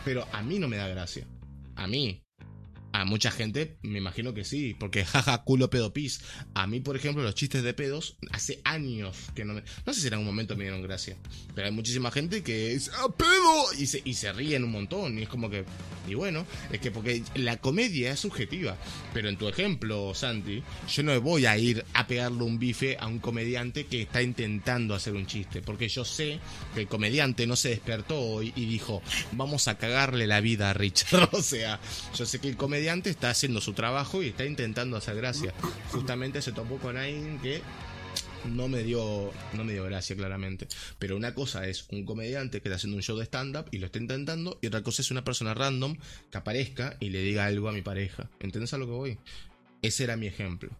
pero 0.04 0.26
a 0.32 0.42
mí 0.42 0.58
no 0.58 0.68
me 0.68 0.76
da 0.76 0.88
gracia. 0.88 1.26
A 1.76 1.86
mí. 1.86 2.22
A 2.92 3.04
mucha 3.04 3.30
gente 3.30 3.76
me 3.82 3.98
imagino 3.98 4.34
que 4.34 4.44
sí, 4.44 4.76
porque 4.78 5.04
jaja, 5.06 5.42
culo 5.44 5.70
pedo 5.70 5.92
pis. 5.92 6.20
A 6.54 6.66
mí, 6.66 6.80
por 6.80 6.96
ejemplo, 6.96 7.22
los 7.22 7.34
chistes 7.34 7.62
de 7.62 7.74
pedos, 7.74 8.16
hace 8.30 8.60
años 8.64 9.16
que 9.34 9.44
no 9.44 9.54
me... 9.54 9.62
No 9.86 9.94
sé 9.94 10.00
si 10.00 10.06
en 10.08 10.14
algún 10.14 10.26
momento 10.26 10.56
me 10.56 10.64
dieron 10.64 10.82
gracia, 10.82 11.16
pero 11.54 11.66
hay 11.66 11.72
muchísima 11.72 12.10
gente 12.10 12.42
que 12.42 12.70
dice, 12.70 12.90
¡ah, 12.94 13.08
pedo! 13.16 13.72
Y 13.78 13.86
se, 13.86 14.02
y 14.04 14.14
se 14.14 14.32
ríen 14.32 14.64
un 14.64 14.72
montón, 14.72 15.18
y 15.18 15.22
es 15.22 15.28
como 15.28 15.48
que... 15.48 15.64
Y 16.06 16.14
bueno, 16.14 16.44
es 16.70 16.80
que 16.80 16.90
porque 16.90 17.22
la 17.34 17.58
comedia 17.58 18.12
es 18.12 18.20
subjetiva, 18.20 18.76
pero 19.14 19.28
en 19.28 19.36
tu 19.36 19.48
ejemplo, 19.48 20.12
Santi, 20.14 20.62
yo 20.88 21.02
no 21.04 21.18
voy 21.20 21.46
a 21.46 21.56
ir 21.56 21.84
a 21.94 22.06
pegarle 22.06 22.42
un 22.42 22.58
bife 22.58 22.96
a 22.98 23.06
un 23.06 23.20
comediante 23.20 23.86
que 23.86 24.02
está 24.02 24.20
intentando 24.20 24.94
hacer 24.94 25.14
un 25.14 25.26
chiste, 25.26 25.62
porque 25.62 25.88
yo 25.88 26.04
sé 26.04 26.40
que 26.74 26.80
el 26.80 26.88
comediante 26.88 27.46
no 27.46 27.54
se 27.54 27.70
despertó 27.70 28.20
hoy 28.20 28.52
y 28.56 28.66
dijo, 28.66 29.00
vamos 29.32 29.68
a 29.68 29.78
cagarle 29.78 30.26
la 30.26 30.40
vida 30.40 30.70
a 30.70 30.74
Richard. 30.74 31.30
O 31.32 31.42
sea, 31.42 31.80
yo 32.14 32.26
sé 32.26 32.38
que 32.40 32.48
el 32.48 32.56
comediante 32.56 32.81
está 32.82 33.30
haciendo 33.30 33.60
su 33.60 33.72
trabajo 33.72 34.22
y 34.22 34.28
está 34.28 34.44
intentando 34.44 34.96
hacer 34.96 35.16
gracia. 35.16 35.54
Justamente 35.90 36.42
se 36.42 36.52
topó 36.52 36.78
con 36.78 36.96
alguien 36.96 37.38
que 37.40 37.62
no 38.44 38.66
me 38.66 38.82
dio 38.82 39.32
no 39.52 39.62
me 39.62 39.72
dio 39.72 39.84
gracia 39.84 40.16
claramente 40.16 40.66
pero 40.98 41.16
una 41.16 41.32
cosa 41.32 41.68
es 41.68 41.86
un 41.90 42.04
comediante 42.04 42.60
que 42.60 42.68
está 42.68 42.74
haciendo 42.74 42.96
un 42.96 43.02
show 43.02 43.16
de 43.16 43.24
stand 43.24 43.56
up 43.56 43.66
y 43.70 43.78
lo 43.78 43.86
está 43.86 44.00
intentando 44.00 44.58
y 44.60 44.66
otra 44.66 44.82
cosa 44.82 45.00
es 45.00 45.12
una 45.12 45.22
persona 45.22 45.54
random 45.54 45.96
que 46.28 46.38
aparezca 46.38 46.96
y 46.98 47.10
le 47.10 47.22
diga 47.22 47.46
algo 47.46 47.68
a 47.68 47.72
mi 47.72 47.82
pareja 47.82 48.28
¿entendés 48.40 48.74
a 48.74 48.78
lo 48.78 48.86
que 48.86 48.92
voy? 48.92 49.18
ese 49.80 50.02
era 50.02 50.16
mi 50.16 50.26
ejemplo 50.26 50.70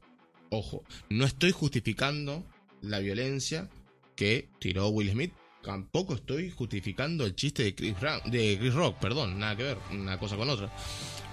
ojo 0.51 0.83
no 1.09 1.25
estoy 1.25 1.53
justificando 1.53 2.45
la 2.81 2.99
violencia 2.99 3.69
que 4.17 4.49
tiró 4.59 4.89
Will 4.89 5.13
Smith 5.13 5.33
tampoco 5.63 6.15
estoy 6.15 6.51
justificando 6.51 7.25
el 7.25 7.37
chiste 7.37 7.63
de 7.63 7.75
Chris, 7.77 7.95
de 8.27 8.57
Chris 8.59 8.75
Rock 8.75 8.99
perdón 8.99 9.39
nada 9.39 9.57
que 9.57 9.63
ver 9.63 9.79
una 9.93 10.19
cosa 10.19 10.37
con 10.37 10.51
otra 10.51 10.73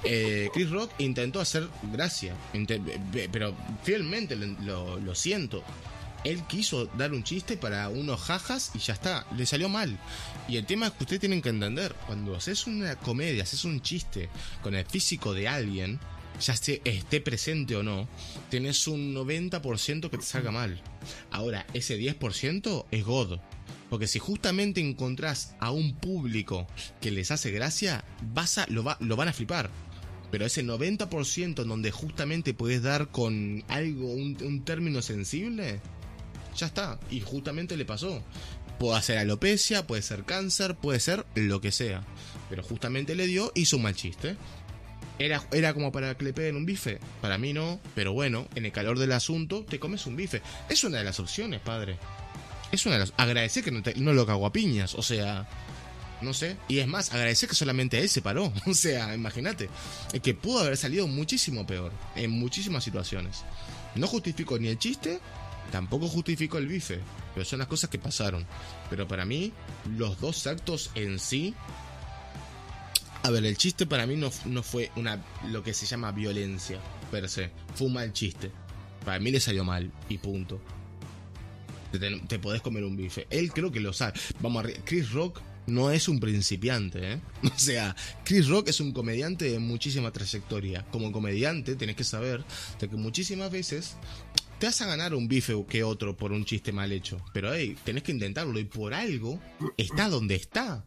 eh, 0.03 0.49
Chris 0.53 0.69
Rock 0.69 0.91
intentó 0.99 1.39
hacer 1.41 1.67
gracia, 1.91 2.35
be- 3.11 3.29
pero 3.31 3.55
fielmente 3.83 4.35
lo, 4.35 4.99
siento. 5.15 5.63
Él 6.25 6.43
quiso 6.47 6.85
dar 6.97 7.13
un 7.13 7.23
chiste 7.23 7.55
para 7.55 7.87
unos 7.87 8.19
jajas 8.19 8.71
y 8.73 8.79
ya 8.79 8.93
está, 8.93 9.25
le 9.37 9.45
salió 9.45 9.69
mal. 9.69 9.97
Y 10.49 10.57
el 10.57 10.65
tema 10.65 10.87
es 10.87 10.91
que 10.93 11.03
ustedes 11.05 11.21
tienen 11.21 11.41
que 11.41 11.49
entender, 11.49 11.95
cuando 12.07 12.35
haces 12.35 12.67
una 12.67 12.95
comedia, 12.97 13.43
haces 13.43 13.63
un 13.63 13.81
chiste 13.81 14.29
con 14.61 14.75
el 14.75 14.85
físico 14.85 15.33
de 15.33 15.47
alguien, 15.47 15.97
ya 16.41 16.53
esté, 16.53 16.81
esté 16.83 17.21
presente 17.21 17.75
o 17.77 17.83
no, 17.83 18.07
tenés 18.49 18.85
un 18.87 19.13
90% 19.15 20.09
que 20.09 20.17
te 20.17 20.23
salga 20.25 20.51
mal. 20.51 20.81
Ahora, 21.31 21.65
ese 21.73 21.97
10% 21.97 22.85
es 22.91 23.03
God. 23.05 23.39
Porque 23.89 24.05
si 24.07 24.19
justamente 24.19 24.81
encontrás 24.81 25.55
a 25.59 25.71
un 25.71 25.95
público 25.95 26.67
que 27.01 27.09
les 27.11 27.31
hace 27.31 27.49
gracia, 27.49 28.03
lo, 28.67 28.83
va- 28.83 28.97
lo 28.99 29.15
van 29.15 29.29
a 29.29 29.33
flipar. 29.33 29.69
Pero 30.31 30.45
ese 30.45 30.63
90% 30.63 31.61
en 31.61 31.67
donde 31.67 31.91
justamente 31.91 32.53
puedes 32.53 32.83
dar 32.83 33.09
con 33.09 33.63
algo, 33.67 34.11
un, 34.11 34.63
término 34.63 35.01
sensible, 35.01 35.79
ya 36.55 36.67
está. 36.67 36.99
Y 37.09 37.21
justamente 37.21 37.77
le 37.77 37.85
pasó. 37.85 38.21
Puede 38.77 39.01
ser 39.01 39.17
alopecia, 39.17 39.87
puede 39.87 40.01
ser 40.01 40.23
cáncer, 40.23 40.75
puede 40.75 40.99
ser 40.99 41.25
lo 41.35 41.61
que 41.61 41.71
sea. 41.71 42.03
Pero 42.49 42.63
justamente 42.63 43.15
le 43.15 43.27
dio, 43.27 43.51
hizo 43.55 43.77
un 43.77 43.83
mal 43.83 43.95
chiste. 43.95 44.37
Era, 45.17 45.43
era 45.51 45.73
como 45.73 45.91
para 45.91 46.15
que 46.15 46.23
le 46.23 46.33
peguen 46.33 46.55
un 46.55 46.65
bife. 46.65 46.99
Para 47.21 47.37
mí 47.37 47.51
no, 47.51 47.79
pero 47.95 48.13
bueno, 48.13 48.47
en 48.55 48.65
el 48.65 48.71
calor 48.71 48.99
del 48.99 49.11
asunto 49.11 49.65
te 49.65 49.79
comes 49.79 50.05
un 50.05 50.15
bife. 50.15 50.41
Es 50.69 50.83
una 50.83 50.99
de 50.99 51.03
las 51.03 51.19
opciones, 51.19 51.59
padre. 51.59 51.97
Es 52.71 52.85
una 52.85 52.95
de 52.95 52.99
las... 52.99 53.13
Agradecer 53.17 53.63
que 53.63 53.71
no, 53.71 53.81
no 53.97 54.13
lo 54.13 54.25
cago 54.25 54.45
a 54.45 54.53
piñas, 54.53 54.95
o 54.95 55.01
sea... 55.01 55.47
No 56.21 56.33
sé. 56.33 56.57
Y 56.67 56.79
es 56.79 56.87
más, 56.87 57.11
agradecer 57.13 57.47
que 57.47 57.55
solamente 57.55 57.99
él 57.99 58.09
se 58.09 58.21
paró. 58.21 58.51
O 58.65 58.73
sea, 58.73 59.13
imagínate. 59.15 59.69
Que 60.21 60.33
pudo 60.33 60.59
haber 60.59 60.75
salido 60.77 61.07
muchísimo 61.07 61.65
peor. 61.65 61.91
En 62.15 62.31
muchísimas 62.31 62.83
situaciones. 62.83 63.43
No 63.95 64.05
justifico 64.07 64.59
ni 64.59 64.67
el 64.67 64.77
chiste, 64.77 65.19
tampoco 65.71 66.07
justifico 66.07 66.57
el 66.57 66.67
bife. 66.67 66.99
Pero 67.33 67.45
son 67.45 67.59
las 67.59 67.67
cosas 67.67 67.89
que 67.89 67.99
pasaron. 67.99 68.45
Pero 68.89 69.07
para 69.07 69.23
mí, 69.25 69.53
los 69.97 70.19
dos 70.19 70.45
actos 70.47 70.91
en 70.95 71.19
sí. 71.19 71.53
A 73.23 73.29
ver, 73.31 73.45
el 73.45 73.57
chiste 73.57 73.85
para 73.85 74.05
mí 74.05 74.15
no, 74.15 74.31
no 74.45 74.63
fue 74.63 74.91
una 74.95 75.23
lo 75.47 75.61
que 75.63 75.73
se 75.73 75.85
llama 75.85 76.11
violencia, 76.11 76.79
per 77.11 77.27
se. 77.29 77.51
Fue 77.75 77.87
un 77.87 77.93
mal 77.93 78.13
chiste. 78.13 78.51
Para 79.05 79.19
mí 79.19 79.31
le 79.31 79.39
salió 79.39 79.63
mal. 79.63 79.91
Y 80.09 80.17
punto. 80.17 80.59
Te, 81.91 81.99
te- 81.99 82.39
podés 82.39 82.61
comer 82.61 82.83
un 82.83 82.95
bife. 82.95 83.25
Él 83.29 83.51
creo 83.51 83.71
que 83.71 83.79
lo 83.79 83.93
sabe. 83.93 84.13
Vamos 84.41 84.65
a 84.65 84.69
Chris 84.85 85.11
Rock 85.11 85.41
no 85.69 85.91
es 85.91 86.07
un 86.07 86.19
principiante, 86.19 87.13
¿eh? 87.13 87.21
O 87.43 87.57
sea, 87.59 87.95
Chris 88.23 88.47
Rock 88.47 88.69
es 88.69 88.79
un 88.79 88.91
comediante 88.91 89.49
de 89.51 89.59
muchísima 89.59 90.11
trayectoria. 90.11 90.85
Como 90.91 91.11
comediante, 91.11 91.75
tenés 91.75 91.95
que 91.95 92.03
saber 92.03 92.43
de 92.79 92.89
que 92.89 92.95
muchísimas 92.95 93.51
veces 93.51 93.95
te 94.59 94.65
vas 94.65 94.81
a 94.81 94.87
ganar 94.87 95.13
un 95.13 95.27
bife 95.27 95.53
que 95.69 95.83
otro 95.83 96.17
por 96.17 96.31
un 96.31 96.45
chiste 96.45 96.71
mal 96.71 96.91
hecho. 96.91 97.23
Pero 97.33 97.53
hey, 97.53 97.75
tenés 97.83 98.03
que 98.03 98.11
intentarlo 98.11 98.59
y 98.59 98.65
por 98.65 98.93
algo 98.93 99.39
está 99.77 100.09
donde 100.09 100.35
está. 100.35 100.85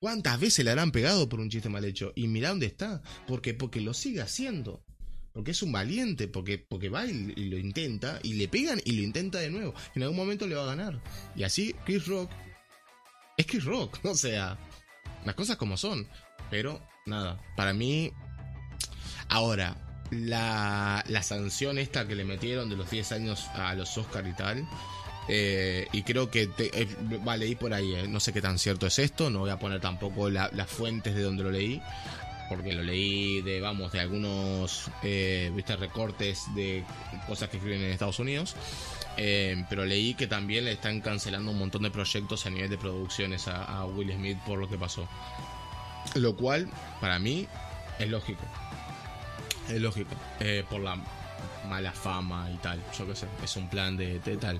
¿Cuántas 0.00 0.38
veces 0.40 0.64
le 0.64 0.70
habrán 0.70 0.92
pegado 0.92 1.28
por 1.28 1.40
un 1.40 1.50
chiste 1.50 1.68
mal 1.68 1.84
hecho? 1.84 2.12
Y 2.14 2.28
mira 2.28 2.50
dónde 2.50 2.66
está. 2.66 3.02
Porque, 3.26 3.54
porque 3.54 3.80
lo 3.80 3.94
sigue 3.94 4.20
haciendo. 4.20 4.84
Porque 5.32 5.50
es 5.50 5.62
un 5.62 5.72
valiente, 5.72 6.28
porque, 6.28 6.56
porque 6.58 6.88
va 6.88 7.04
y 7.06 7.12
lo 7.50 7.58
intenta, 7.58 8.20
y 8.22 8.34
le 8.34 8.48
pegan 8.48 8.80
y 8.84 8.92
lo 8.92 9.02
intenta 9.02 9.38
de 9.38 9.50
nuevo. 9.50 9.74
En 9.94 10.02
algún 10.02 10.16
momento 10.16 10.46
le 10.46 10.54
va 10.54 10.62
a 10.62 10.74
ganar. 10.74 11.02
Y 11.34 11.42
así 11.42 11.74
Chris 11.84 12.06
Rock 12.06 12.30
es 13.36 13.46
Chris 13.46 13.64
Rock, 13.64 13.98
o 14.04 14.14
sea, 14.14 14.56
las 15.24 15.34
cosas 15.34 15.56
como 15.56 15.76
son. 15.76 16.08
Pero 16.50 16.80
nada, 17.06 17.38
para 17.56 17.72
mí. 17.72 18.12
Ahora, 19.28 19.76
la, 20.10 21.02
la 21.08 21.22
sanción 21.22 21.78
esta 21.78 22.06
que 22.06 22.14
le 22.14 22.24
metieron 22.24 22.70
de 22.70 22.76
los 22.76 22.88
10 22.90 23.10
años 23.12 23.46
a 23.54 23.74
los 23.74 23.96
Oscar 23.98 24.24
y 24.26 24.32
tal. 24.34 24.64
eh, 25.28 25.88
y 25.92 26.02
creo 26.04 26.30
que 26.30 26.46
te, 26.46 26.70
eh, 26.82 26.86
va, 27.26 27.36
leí 27.36 27.56
por 27.56 27.74
ahí, 27.74 27.92
eh, 27.96 28.06
no 28.06 28.20
sé 28.20 28.32
qué 28.32 28.40
tan 28.40 28.60
cierto 28.60 28.86
es 28.86 29.00
esto, 29.00 29.28
no 29.30 29.40
voy 29.40 29.50
a 29.50 29.58
poner 29.58 29.80
tampoco 29.80 30.30
la- 30.30 30.48
las 30.52 30.70
fuentes 30.70 31.16
de 31.16 31.22
donde 31.22 31.42
lo 31.42 31.50
leí, 31.50 31.82
porque 32.48 32.72
lo 32.72 32.84
leí 32.84 33.42
de, 33.42 33.60
vamos, 33.60 33.90
de 33.90 33.98
algunos, 33.98 34.88
eh, 35.02 35.50
viste, 35.52 35.74
recortes 35.74 36.44
de 36.54 36.84
cosas 37.26 37.48
que 37.48 37.56
escriben 37.56 37.82
en 37.82 37.90
Estados 37.90 38.20
Unidos, 38.20 38.54
eh, 39.16 39.64
pero 39.68 39.84
leí 39.84 40.14
que 40.14 40.26
también 40.26 40.64
le 40.64 40.72
están 40.72 41.00
cancelando 41.00 41.50
un 41.50 41.58
montón 41.58 41.82
de 41.82 41.90
proyectos 41.90 42.46
a 42.46 42.50
nivel 42.50 42.70
de 42.70 42.78
producciones 42.78 43.48
a, 43.48 43.84
Will 43.86 44.12
Smith 44.12 44.38
por 44.46 44.58
lo 44.58 44.68
que 44.68 44.76
pasó. 44.76 45.08
Lo 46.14 46.36
cual, 46.36 46.68
para 47.00 47.18
mí, 47.18 47.46
es 47.98 48.08
lógico. 48.08 48.42
Es 49.68 49.80
lógico. 49.80 50.10
eh, 50.40 50.64
por 50.68 50.80
la 50.80 50.96
mala 51.68 51.92
fama 51.92 52.48
y 52.52 52.56
tal. 52.56 52.82
Yo 52.96 53.06
qué 53.06 53.16
sé. 53.16 53.26
Es 53.42 53.56
un 53.56 53.68
plan 53.68 53.96
de, 53.96 54.20
de 54.20 54.36
tal. 54.36 54.58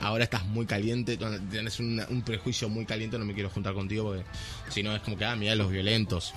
Ahora 0.00 0.24
estás 0.24 0.44
muy 0.44 0.66
caliente. 0.66 1.18
Tienes 1.50 1.80
un, 1.80 2.22
prejuicio 2.24 2.68
muy 2.68 2.84
caliente. 2.84 3.18
No 3.18 3.24
me 3.24 3.34
quiero 3.34 3.50
juntar 3.50 3.74
contigo 3.74 4.04
porque 4.04 4.24
si 4.68 4.82
no 4.82 4.94
es 4.94 5.02
como 5.02 5.16
que, 5.16 5.24
ah, 5.24 5.36
mira 5.36 5.54
los 5.54 5.70
violentos. 5.70 6.32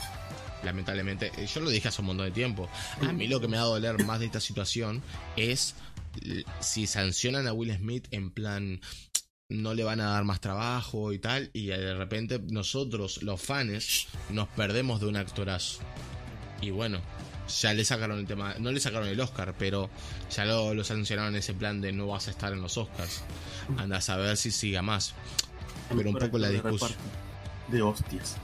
Lamentablemente, 0.63 1.31
eh, 1.37 1.47
yo 1.47 1.59
lo 1.61 1.69
dije 1.69 1.87
hace 1.87 2.01
un 2.01 2.07
montón 2.07 2.27
de 2.27 2.31
tiempo. 2.31 2.69
A 3.07 3.11
mí 3.11 3.27
lo 3.27 3.41
que 3.41 3.47
me 3.47 3.57
va 3.57 3.63
a 3.63 3.67
doler 3.67 4.03
más 4.05 4.19
de 4.19 4.27
esta 4.27 4.39
situación 4.39 5.01
es 5.35 5.75
si 6.59 6.88
sancionan 6.88 7.47
a 7.47 7.53
Will 7.53 7.76
Smith 7.76 8.07
en 8.12 8.32
plan 8.32 8.82
no 9.49 9.74
le 9.74 9.84
van 9.84 9.99
a 9.99 10.12
dar 10.12 10.24
más 10.24 10.39
trabajo 10.39 11.12
y 11.12 11.20
tal 11.20 11.49
y 11.53 11.68
de 11.68 11.93
repente 11.95 12.39
nosotros 12.39 13.22
los 13.24 13.41
fans 13.41 14.07
nos 14.30 14.47
perdemos 14.49 15.01
de 15.01 15.07
un 15.07 15.18
actorazo 15.18 15.82
y 16.62 16.70
bueno 16.72 17.01
ya 17.62 17.74
le 17.74 17.84
sacaron 17.84 18.20
el 18.20 18.28
tema 18.28 18.55
no 18.59 18.72
le 18.72 18.80
sacaron 18.80 19.09
el 19.09 19.20
Oscar 19.20 19.55
pero 19.57 19.89
ya 20.34 20.45
lo, 20.45 20.74
lo 20.74 20.84
sancionaron 20.84 21.34
en 21.34 21.39
ese 21.39 21.53
plan 21.53 21.82
de 21.82 21.91
no 21.91 22.07
vas 22.07 22.28
a 22.28 22.32
estar 22.32 22.53
en 22.53 22.62
los 22.62 22.78
Oscars 22.78 23.24
anda 23.78 23.97
a 23.97 24.01
saber 24.01 24.38
si 24.38 24.51
siga 24.51 24.82
más 24.82 25.16
pero 25.95 26.09
un 26.09 26.16
poco 26.16 26.38
la 26.38 26.49
discusión. 26.49 26.91
De 27.68 27.82
hostias. 27.82 28.38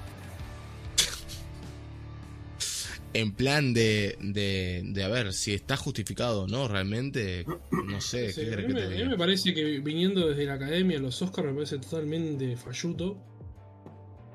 En 3.13 3.33
plan 3.33 3.73
de, 3.73 4.17
de, 4.21 4.83
de 4.85 5.03
a 5.03 5.07
ver 5.07 5.33
si 5.33 5.53
está 5.53 5.77
justificado 5.77 6.43
o 6.43 6.47
no 6.47 6.67
realmente 6.67 7.45
no 7.85 8.01
sé 8.01 8.31
Sí, 8.31 8.41
qué 8.45 8.53
a, 8.53 8.57
mí 8.57 8.67
que 8.67 8.73
me, 8.73 8.83
a 8.83 8.89
mí 8.89 9.05
me 9.05 9.17
parece 9.17 9.53
que 9.53 9.79
viniendo 9.79 10.27
desde 10.27 10.45
la 10.45 10.53
academia, 10.55 10.99
los 10.99 11.21
Oscars 11.21 11.47
me 11.47 11.53
parece 11.53 11.79
totalmente 11.79 12.55
falluto. 12.57 13.17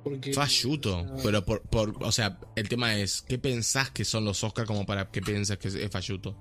Porque, 0.03 0.33
Falluto, 0.33 0.99
o 0.99 1.07
sea, 1.07 1.16
pero 1.23 1.45
por, 1.45 1.62
por, 1.62 1.95
o 2.03 2.11
sea, 2.11 2.41
el 2.57 2.68
tema 2.68 2.97
es, 2.97 3.23
¿qué 3.23 3.39
pensás 3.39 3.91
que 3.93 4.05
son 4.05 4.25
los 4.25 4.43
Oscars 4.43 4.66
como 4.66 4.85
para 4.85 5.12
que 5.12 5.23
pienses 5.23 5.59
que 5.59 5.68
es 5.68 5.91
falluto? 5.93 6.37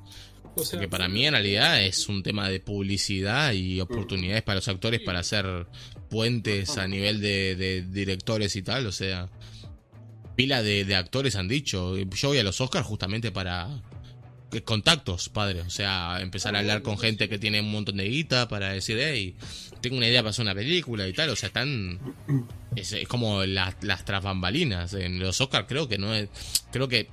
o 0.56 0.64
sea, 0.64 0.80
Porque 0.80 0.90
para 0.90 1.08
mí 1.08 1.28
en 1.28 1.34
realidad 1.34 1.84
es 1.84 2.10
un 2.10 2.24
tema 2.24 2.50
de 2.50 2.60
publicidad 2.60 3.54
y 3.54 3.80
oportunidades 3.80 4.42
para 4.42 4.56
los 4.56 4.68
actores 4.68 5.02
para 5.02 5.20
hacer 5.20 5.68
puentes 6.10 6.76
a 6.78 6.88
nivel 6.88 7.22
de, 7.22 7.56
de 7.56 7.84
directores 7.84 8.56
y 8.56 8.64
tal, 8.64 8.88
o 8.88 8.92
sea, 8.92 9.30
pila 10.36 10.64
de, 10.64 10.86
de 10.86 10.96
actores 10.96 11.36
han 11.36 11.48
dicho, 11.48 11.98
yo 11.98 12.28
voy 12.30 12.38
a 12.38 12.44
los 12.44 12.60
Oscars 12.62 12.86
justamente 12.86 13.32
para 13.32 13.70
eh, 14.52 14.62
contactos, 14.62 15.30
padre, 15.30 15.62
o 15.62 15.70
sea, 15.70 16.20
empezar 16.22 16.56
a 16.56 16.60
hablar 16.60 16.82
con 16.82 16.98
gente 16.98 17.30
que 17.30 17.40
tiene 17.40 17.62
un 17.62 17.72
montón 17.72 17.98
de 17.98 18.08
guita 18.10 18.48
para 18.48 18.70
decir, 18.74 18.98
hey, 19.00 19.36
tengo 19.82 19.98
una 19.98 20.08
idea 20.08 20.22
para 20.22 20.32
hacer 20.32 20.44
una 20.44 20.56
película 20.56 21.08
y 21.08 21.14
tal, 21.14 21.30
o 21.30 21.36
sea, 21.36 21.48
están... 21.48 22.00
Es, 22.76 22.94
es 22.94 23.08
como 23.08 23.44
las, 23.46 23.76
las 23.82 24.06
tras 24.06 24.24
bambalinas. 24.24 24.94
En 24.94 25.20
los 25.20 25.40
Oscars 25.42 25.66
creo 25.68 25.88
que 25.88 25.98
no 25.98 26.14
es... 26.14 26.30
Creo 26.72 26.88
que 26.88 27.08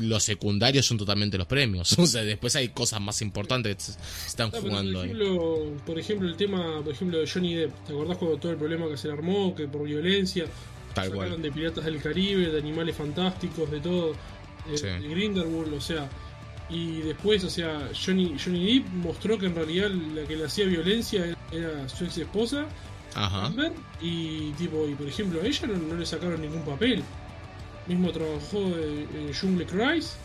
los 0.00 0.24
secundarios 0.24 0.84
son 0.84 0.98
totalmente 0.98 1.38
los 1.38 1.46
premios. 1.46 1.98
O 1.98 2.06
sea, 2.06 2.22
después 2.22 2.54
hay 2.56 2.68
cosas 2.68 3.00
más 3.00 3.22
importantes 3.22 3.76
que 3.76 3.82
se 3.82 3.92
están 4.26 4.50
Ah, 4.54 4.58
jugando 4.60 4.98
por 4.98 5.04
ahí. 5.06 5.10
ejemplo, 5.12 5.76
por 5.86 5.98
ejemplo, 5.98 6.28
el 6.28 6.36
tema, 6.36 6.82
por 6.82 6.92
ejemplo, 6.92 7.18
de 7.18 7.26
Johnny 7.26 7.54
Depp. 7.54 7.84
¿Te 7.86 7.92
acordás 7.92 8.18
cuando 8.18 8.36
todo 8.38 8.52
el 8.52 8.58
problema 8.58 8.88
que 8.88 8.96
se 8.96 9.08
le 9.08 9.14
armó, 9.14 9.54
que 9.54 9.66
por 9.68 9.84
violencia, 9.84 10.44
Tal 10.96 11.10
sacaron 11.10 11.28
cual. 11.30 11.42
de 11.42 11.52
Piratas 11.52 11.84
del 11.84 12.02
Caribe, 12.02 12.50
de 12.50 12.58
Animales 12.58 12.96
Fantásticos, 12.96 13.70
de 13.70 13.78
todo, 13.80 14.12
de, 14.68 14.76
Sí. 14.76 14.86
de 14.86 15.08
Grindelwald, 15.08 15.72
o 15.74 15.80
sea, 15.80 16.08
y 16.68 17.02
después, 17.02 17.44
o 17.44 17.50
sea, 17.50 17.88
Johnny, 17.94 18.34
Johnny 18.44 18.80
Depp 18.80 18.88
mostró 18.94 19.38
que 19.38 19.46
en 19.46 19.54
realidad 19.54 19.88
la 19.90 20.24
que 20.24 20.34
le 20.36 20.46
hacía 20.46 20.66
violencia 20.66 21.24
era, 21.24 21.36
era 21.52 21.88
su 21.88 22.04
ex 22.04 22.18
esposa, 22.18 22.66
Ajá. 23.14 23.46
Amber, 23.46 23.72
y 24.00 24.50
tipo, 24.54 24.86
y 24.88 24.94
por 24.94 25.06
ejemplo, 25.06 25.40
a 25.40 25.46
ella 25.46 25.68
no, 25.68 25.76
no 25.76 25.94
le 25.94 26.04
sacaron 26.04 26.40
ningún 26.42 26.62
papel. 26.62 27.04
Mismo 27.86 28.10
trabajó 28.10 28.58
en, 28.76 29.06
en 29.16 29.32
Jungle 29.32 29.64
Cries, 29.64 30.16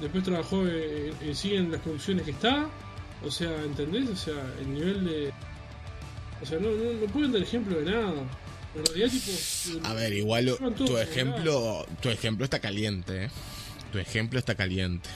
después 0.00 0.22
trabajó 0.22 0.64
en, 0.66 1.12
en- 1.22 1.34
sí 1.34 1.54
en 1.56 1.72
las 1.72 1.80
producciones 1.80 2.24
que 2.24 2.30
está, 2.30 2.68
o 3.26 3.30
sea, 3.30 3.50
¿entendés? 3.64 4.08
O 4.08 4.16
sea, 4.16 4.34
el 4.60 4.72
nivel 4.72 5.04
de... 5.04 5.32
O 6.40 6.46
sea, 6.46 6.58
no, 6.60 6.70
no, 6.70 6.92
no 7.00 7.12
pueden 7.12 7.32
dar 7.32 7.42
ejemplo 7.42 7.78
de 7.80 7.90
nada. 7.90 8.12
Tipo... 8.74 9.86
A 9.86 9.94
ver, 9.94 10.12
igual 10.12 10.46
lo- 10.46 10.56
Llevan 10.58 10.74
todo 10.74 10.86
tu 10.88 10.98
ejemplo, 10.98 11.86
tu 12.00 12.08
ejemplo 12.10 12.44
está 12.44 12.60
caliente, 12.60 13.24
¿eh? 13.24 13.30
Tu 13.92 13.98
ejemplo 13.98 14.38
está 14.38 14.54
caliente. 14.54 15.08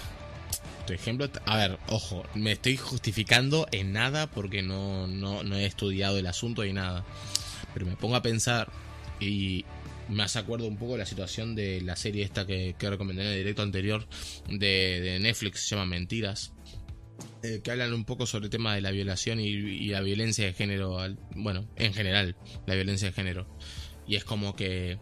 Tu 0.87 0.93
ejemplo, 0.93 1.25
está- 1.27 1.41
a 1.47 1.57
ver, 1.57 1.79
ojo, 1.89 2.25
me 2.35 2.53
estoy 2.53 2.77
justificando 2.77 3.67
en 3.73 3.93
nada 3.93 4.27
porque 4.27 4.63
no, 4.63 5.07
no, 5.07 5.43
no 5.45 5.57
he 5.57 5.65
estudiado 5.67 6.19
el 6.19 6.27
asunto 6.27 6.65
y 6.65 6.73
nada. 6.73 7.05
Pero 7.73 7.87
me 7.87 7.97
pongo 7.97 8.17
a 8.17 8.23
pensar 8.23 8.71
y 9.21 9.65
me 10.09 10.23
hace 10.25 10.39
acuerdo 10.39 10.67
un 10.67 10.77
poco 10.77 10.93
de 10.93 10.99
la 10.99 11.07
situación 11.07 11.55
de 11.55 11.81
la 11.81 11.97
serie 11.97 12.25
esta 12.25 12.45
que, 12.47 12.75
que 12.79 12.91
recomendé 12.91 13.23
en 13.23 13.29
el 13.29 13.39
directo 13.39 13.63
anterior 13.63 14.07
de, 14.49 15.01
de 15.01 15.19
Netflix, 15.21 15.61
se 15.61 15.75
llama 15.77 15.87
Mentiras. 15.87 16.53
Eh, 17.43 17.61
que 17.62 17.71
hablan 17.71 17.93
un 17.93 18.05
poco 18.07 18.27
sobre 18.27 18.47
el 18.47 18.51
tema 18.51 18.75
de 18.75 18.81
la 18.81 18.91
violación 18.91 19.39
y, 19.39 19.89
la 19.89 20.01
violencia 20.01 20.47
de 20.47 20.55
género, 20.55 20.99
bueno, 21.35 21.69
en 21.77 21.93
general, 21.93 22.37
la 22.67 22.75
violencia 22.75 23.09
de 23.09 23.12
género. 23.12 23.47
Y 24.07 24.17
es 24.17 24.25
como 24.25 24.57
que, 24.57 24.99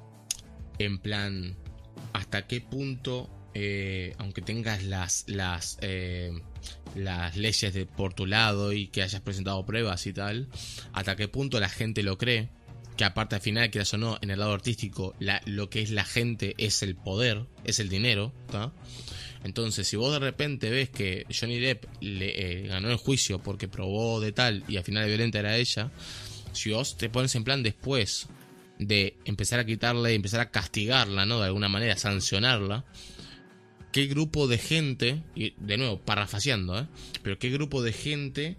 en 0.79 0.99
plan, 0.99 1.57
hasta 2.13 2.49
qué 2.49 2.61
punto, 2.61 3.31
eh, 3.55 4.15
aunque 4.19 4.43
tengas 4.43 4.83
las, 4.83 5.25
las, 5.29 5.79
eh, 5.83 6.33
las 6.97 7.37
leyes 7.37 7.75
por 7.97 8.13
tu 8.15 8.27
lado 8.27 8.73
y 8.73 8.89
que 8.89 9.03
hayas 9.03 9.21
presentado 9.21 9.65
pruebas 9.65 10.05
y 10.09 10.13
tal, 10.13 10.49
hasta 10.93 11.15
qué 11.15 11.29
punto 11.29 11.61
la 11.61 11.69
gente 11.69 12.03
lo 12.03 12.19
cree. 12.19 12.51
Que 12.97 13.05
aparte 13.05 13.37
al 13.37 13.41
final, 13.41 13.71
quieras 13.71 13.95
o 13.95 13.99
no, 13.99 14.19
en 14.21 14.31
el 14.31 14.41
lado 14.41 14.53
artístico, 14.53 15.15
lo 15.47 15.71
que 15.71 15.81
es 15.81 15.91
la 15.91 16.05
gente 16.05 16.55
es 16.59 16.83
el 16.83 16.97
poder, 16.97 17.47
es 17.65 17.79
el 17.81 17.89
dinero, 17.89 18.35
¿tá? 18.51 18.73
Entonces, 19.45 19.89
si 19.89 19.97
vos 19.97 20.13
de 20.13 20.21
repente 20.21 20.71
ves 20.71 20.91
que 20.91 21.27
Johnny 21.29 21.59
Depp 21.59 21.87
le 22.01 22.63
eh, 22.63 22.67
ganó 22.69 22.91
el 22.91 22.97
juicio 22.97 23.41
porque 23.41 23.69
probó 23.69 24.21
de 24.21 24.33
tal 24.33 24.65
y 24.69 24.77
al 24.77 24.85
final 24.85 25.07
violenta 25.07 25.41
era 25.41 25.57
ella, 25.57 25.91
si 26.53 26.71
vos 26.71 26.97
te 26.97 27.09
pones 27.09 27.35
en 27.35 27.45
plan 27.45 27.63
después 27.63 28.29
de 28.79 29.17
empezar 29.25 29.59
a 29.59 29.67
quitarle, 29.67 30.15
empezar 30.15 30.41
a 30.41 30.51
castigarla, 30.51 31.27
¿no? 31.27 31.41
De 31.41 31.47
alguna 31.47 31.69
manera, 31.69 31.97
sancionarla, 31.97 32.85
¿qué 33.93 34.07
grupo 34.07 34.47
de 34.49 34.59
gente, 34.59 35.23
y 35.35 35.55
de 35.59 35.77
nuevo, 35.77 35.99
parrafaseando, 36.01 36.79
¿eh? 36.79 36.87
Pero 37.23 37.39
qué 37.39 37.51
grupo 37.51 37.83
de 37.83 37.93
gente 37.93 38.57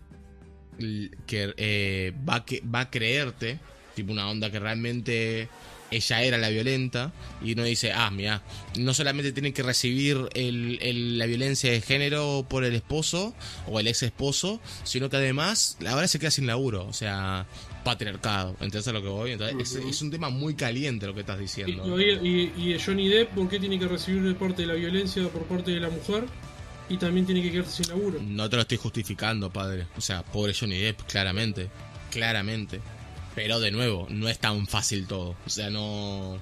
que 1.27 1.53
eh, 1.57 2.13
va, 2.27 2.45
que 2.45 2.61
va 2.61 2.81
a 2.81 2.89
creerte, 2.89 3.59
tipo 3.95 4.11
una 4.11 4.29
onda 4.29 4.51
que 4.51 4.59
realmente 4.59 5.49
ella 5.95 6.23
era 6.23 6.37
la 6.37 6.49
violenta 6.49 7.11
y 7.43 7.53
uno 7.53 7.63
dice, 7.63 7.91
ah, 7.93 8.09
mira, 8.11 8.41
no 8.77 8.93
solamente 8.93 9.31
tiene 9.31 9.53
que 9.53 9.63
recibir 9.63 10.17
el- 10.33 10.79
el- 10.81 11.17
la 11.17 11.25
violencia 11.25 11.71
de 11.71 11.81
género 11.81 12.45
por 12.49 12.63
el 12.65 12.75
esposo 12.75 13.33
o 13.67 13.79
el 13.79 13.87
ex 13.87 14.03
esposo, 14.03 14.59
sino 14.83 15.09
que 15.09 15.17
además 15.17 15.77
ahora 15.87 16.07
se 16.07 16.19
queda 16.19 16.31
sin 16.31 16.47
laburo, 16.47 16.85
o 16.87 16.93
sea, 16.93 17.45
patriarcado, 17.83 18.51
¿entendés 18.61 18.87
a 18.87 18.93
lo 18.93 19.01
que 19.01 19.09
voy? 19.09 19.31
Entonces, 19.31 19.75
es, 19.75 19.85
es 19.85 20.01
un 20.01 20.09
tema 20.11 20.29
muy 20.29 20.53
caliente 20.55 21.05
lo 21.05 21.13
que 21.13 21.19
estás 21.21 21.39
diciendo. 21.39 21.99
y, 21.99 22.11
y- 22.57 22.73
y 22.73 22.79
Johnny 22.79 23.07
Depp, 23.09 23.31
¿por 23.35 23.49
qué 23.49 23.59
tiene 23.59 23.77
que 23.77 23.87
recibir 23.87 24.23
de 24.23 24.33
parte 24.35 24.61
de 24.63 24.67
la 24.69 24.73
violencia 24.75 25.27
por 25.29 25.43
parte 25.43 25.71
de 25.71 25.79
la 25.79 25.89
mujer? 25.89 26.25
Y 26.89 26.97
también 26.97 27.25
tiene 27.25 27.41
que 27.41 27.49
quedarse 27.51 27.81
sin 27.83 27.89
laburo. 27.95 28.19
No 28.21 28.49
te 28.49 28.57
lo 28.57 28.61
estoy 28.63 28.77
justificando, 28.77 29.49
padre. 29.51 29.87
O 29.97 30.01
sea, 30.01 30.21
pobre 30.23 30.53
Johnny 30.53 30.77
Depp, 30.79 31.01
claramente. 31.03 31.69
Claramente. 32.11 32.81
Pero 33.35 33.59
de 33.59 33.71
nuevo, 33.71 34.07
no 34.09 34.29
es 34.29 34.39
tan 34.39 34.67
fácil 34.67 35.07
todo. 35.07 35.35
O 35.45 35.49
sea, 35.49 35.69
no. 35.69 36.37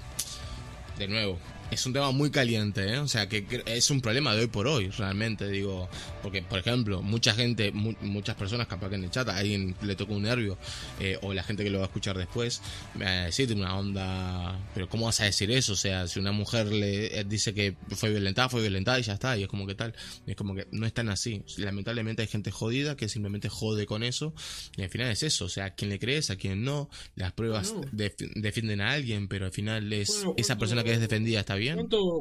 De 0.98 1.08
nuevo, 1.08 1.40
es 1.72 1.86
un 1.86 1.94
tema 1.94 2.12
muy 2.12 2.30
caliente, 2.30 2.86
¿eh? 2.94 2.98
O 3.00 3.08
sea, 3.08 3.30
que 3.30 3.46
es 3.66 3.90
un 3.90 4.02
problema 4.02 4.36
de 4.36 4.42
hoy 4.42 4.48
por 4.48 4.68
hoy, 4.68 4.90
realmente, 4.90 5.48
digo. 5.48 5.90
Porque, 6.22 6.42
por 6.42 6.60
ejemplo, 6.60 7.02
mucha 7.02 7.34
gente, 7.34 7.72
muchas 7.72 8.36
personas, 8.36 8.68
capaz 8.68 8.90
que 8.90 8.96
en 8.96 9.06
el 9.06 9.10
chat 9.10 9.28
a 9.30 9.38
alguien 9.38 9.74
le 9.82 9.96
toca 9.96 10.14
un 10.14 10.24
nervio, 10.24 10.58
eh, 11.00 11.18
o 11.22 11.34
la 11.34 11.44
gente 11.44 11.64
que 11.64 11.70
lo 11.70 11.80
va 11.80 11.86
a 11.86 11.88
escuchar 11.88 12.18
después, 12.18 12.62
me 12.96 13.06
va 13.06 13.12
a 13.12 13.26
decir 13.26 13.54
una 13.54 13.78
onda. 13.78 14.60
Pero, 14.74 14.90
¿cómo 14.90 15.06
vas 15.06 15.22
a 15.22 15.26
decir 15.26 15.50
eso? 15.50 15.74
O 15.74 15.78
sea, 15.78 16.08
si 16.08 16.20
una 16.20 16.34
mujer 16.34 16.68
le 16.68 17.18
eh, 17.18 17.24
dice 17.24 17.54
que 17.54 17.76
fue 17.96 18.10
violentada, 18.10 18.50
fue 18.50 18.60
violentada 18.60 19.00
y 19.00 19.04
ya 19.04 19.14
está, 19.14 19.38
y 19.38 19.44
es 19.44 19.48
como 19.48 19.66
que 19.66 19.76
tal. 19.76 19.96
es 20.28 20.36
como 20.36 20.54
que 20.54 20.68
no 20.72 20.86
es 20.86 20.94
tan 20.94 21.08
así. 21.08 21.44
Lamentablemente 21.58 22.22
hay 22.22 22.28
gente 22.28 22.52
jodida 22.52 22.98
que 22.98 23.08
simplemente 23.08 23.48
jode 23.48 23.86
con 23.86 24.04
eso, 24.04 24.34
y 24.76 24.84
al 24.84 24.90
final 24.90 25.10
es 25.10 25.24
eso. 25.24 25.46
O 25.46 25.50
sea, 25.50 25.66
a 25.66 25.76
quién 25.76 25.90
le 25.90 26.00
crees, 26.00 26.32
a 26.32 26.36
quién 26.36 26.66
no. 26.66 26.90
Las 27.16 27.32
pruebas 27.32 27.74
defienden 27.92 28.82
a 28.82 28.92
alguien, 28.92 29.30
pero 29.30 29.46
al 29.46 29.54
final 29.54 29.92
es 29.94 30.26
esa 30.36 30.58
persona 30.58 30.84
que 30.84 30.92
es 30.92 31.00
defendida 31.00 31.40
está 31.40 31.56
bien 31.56 31.61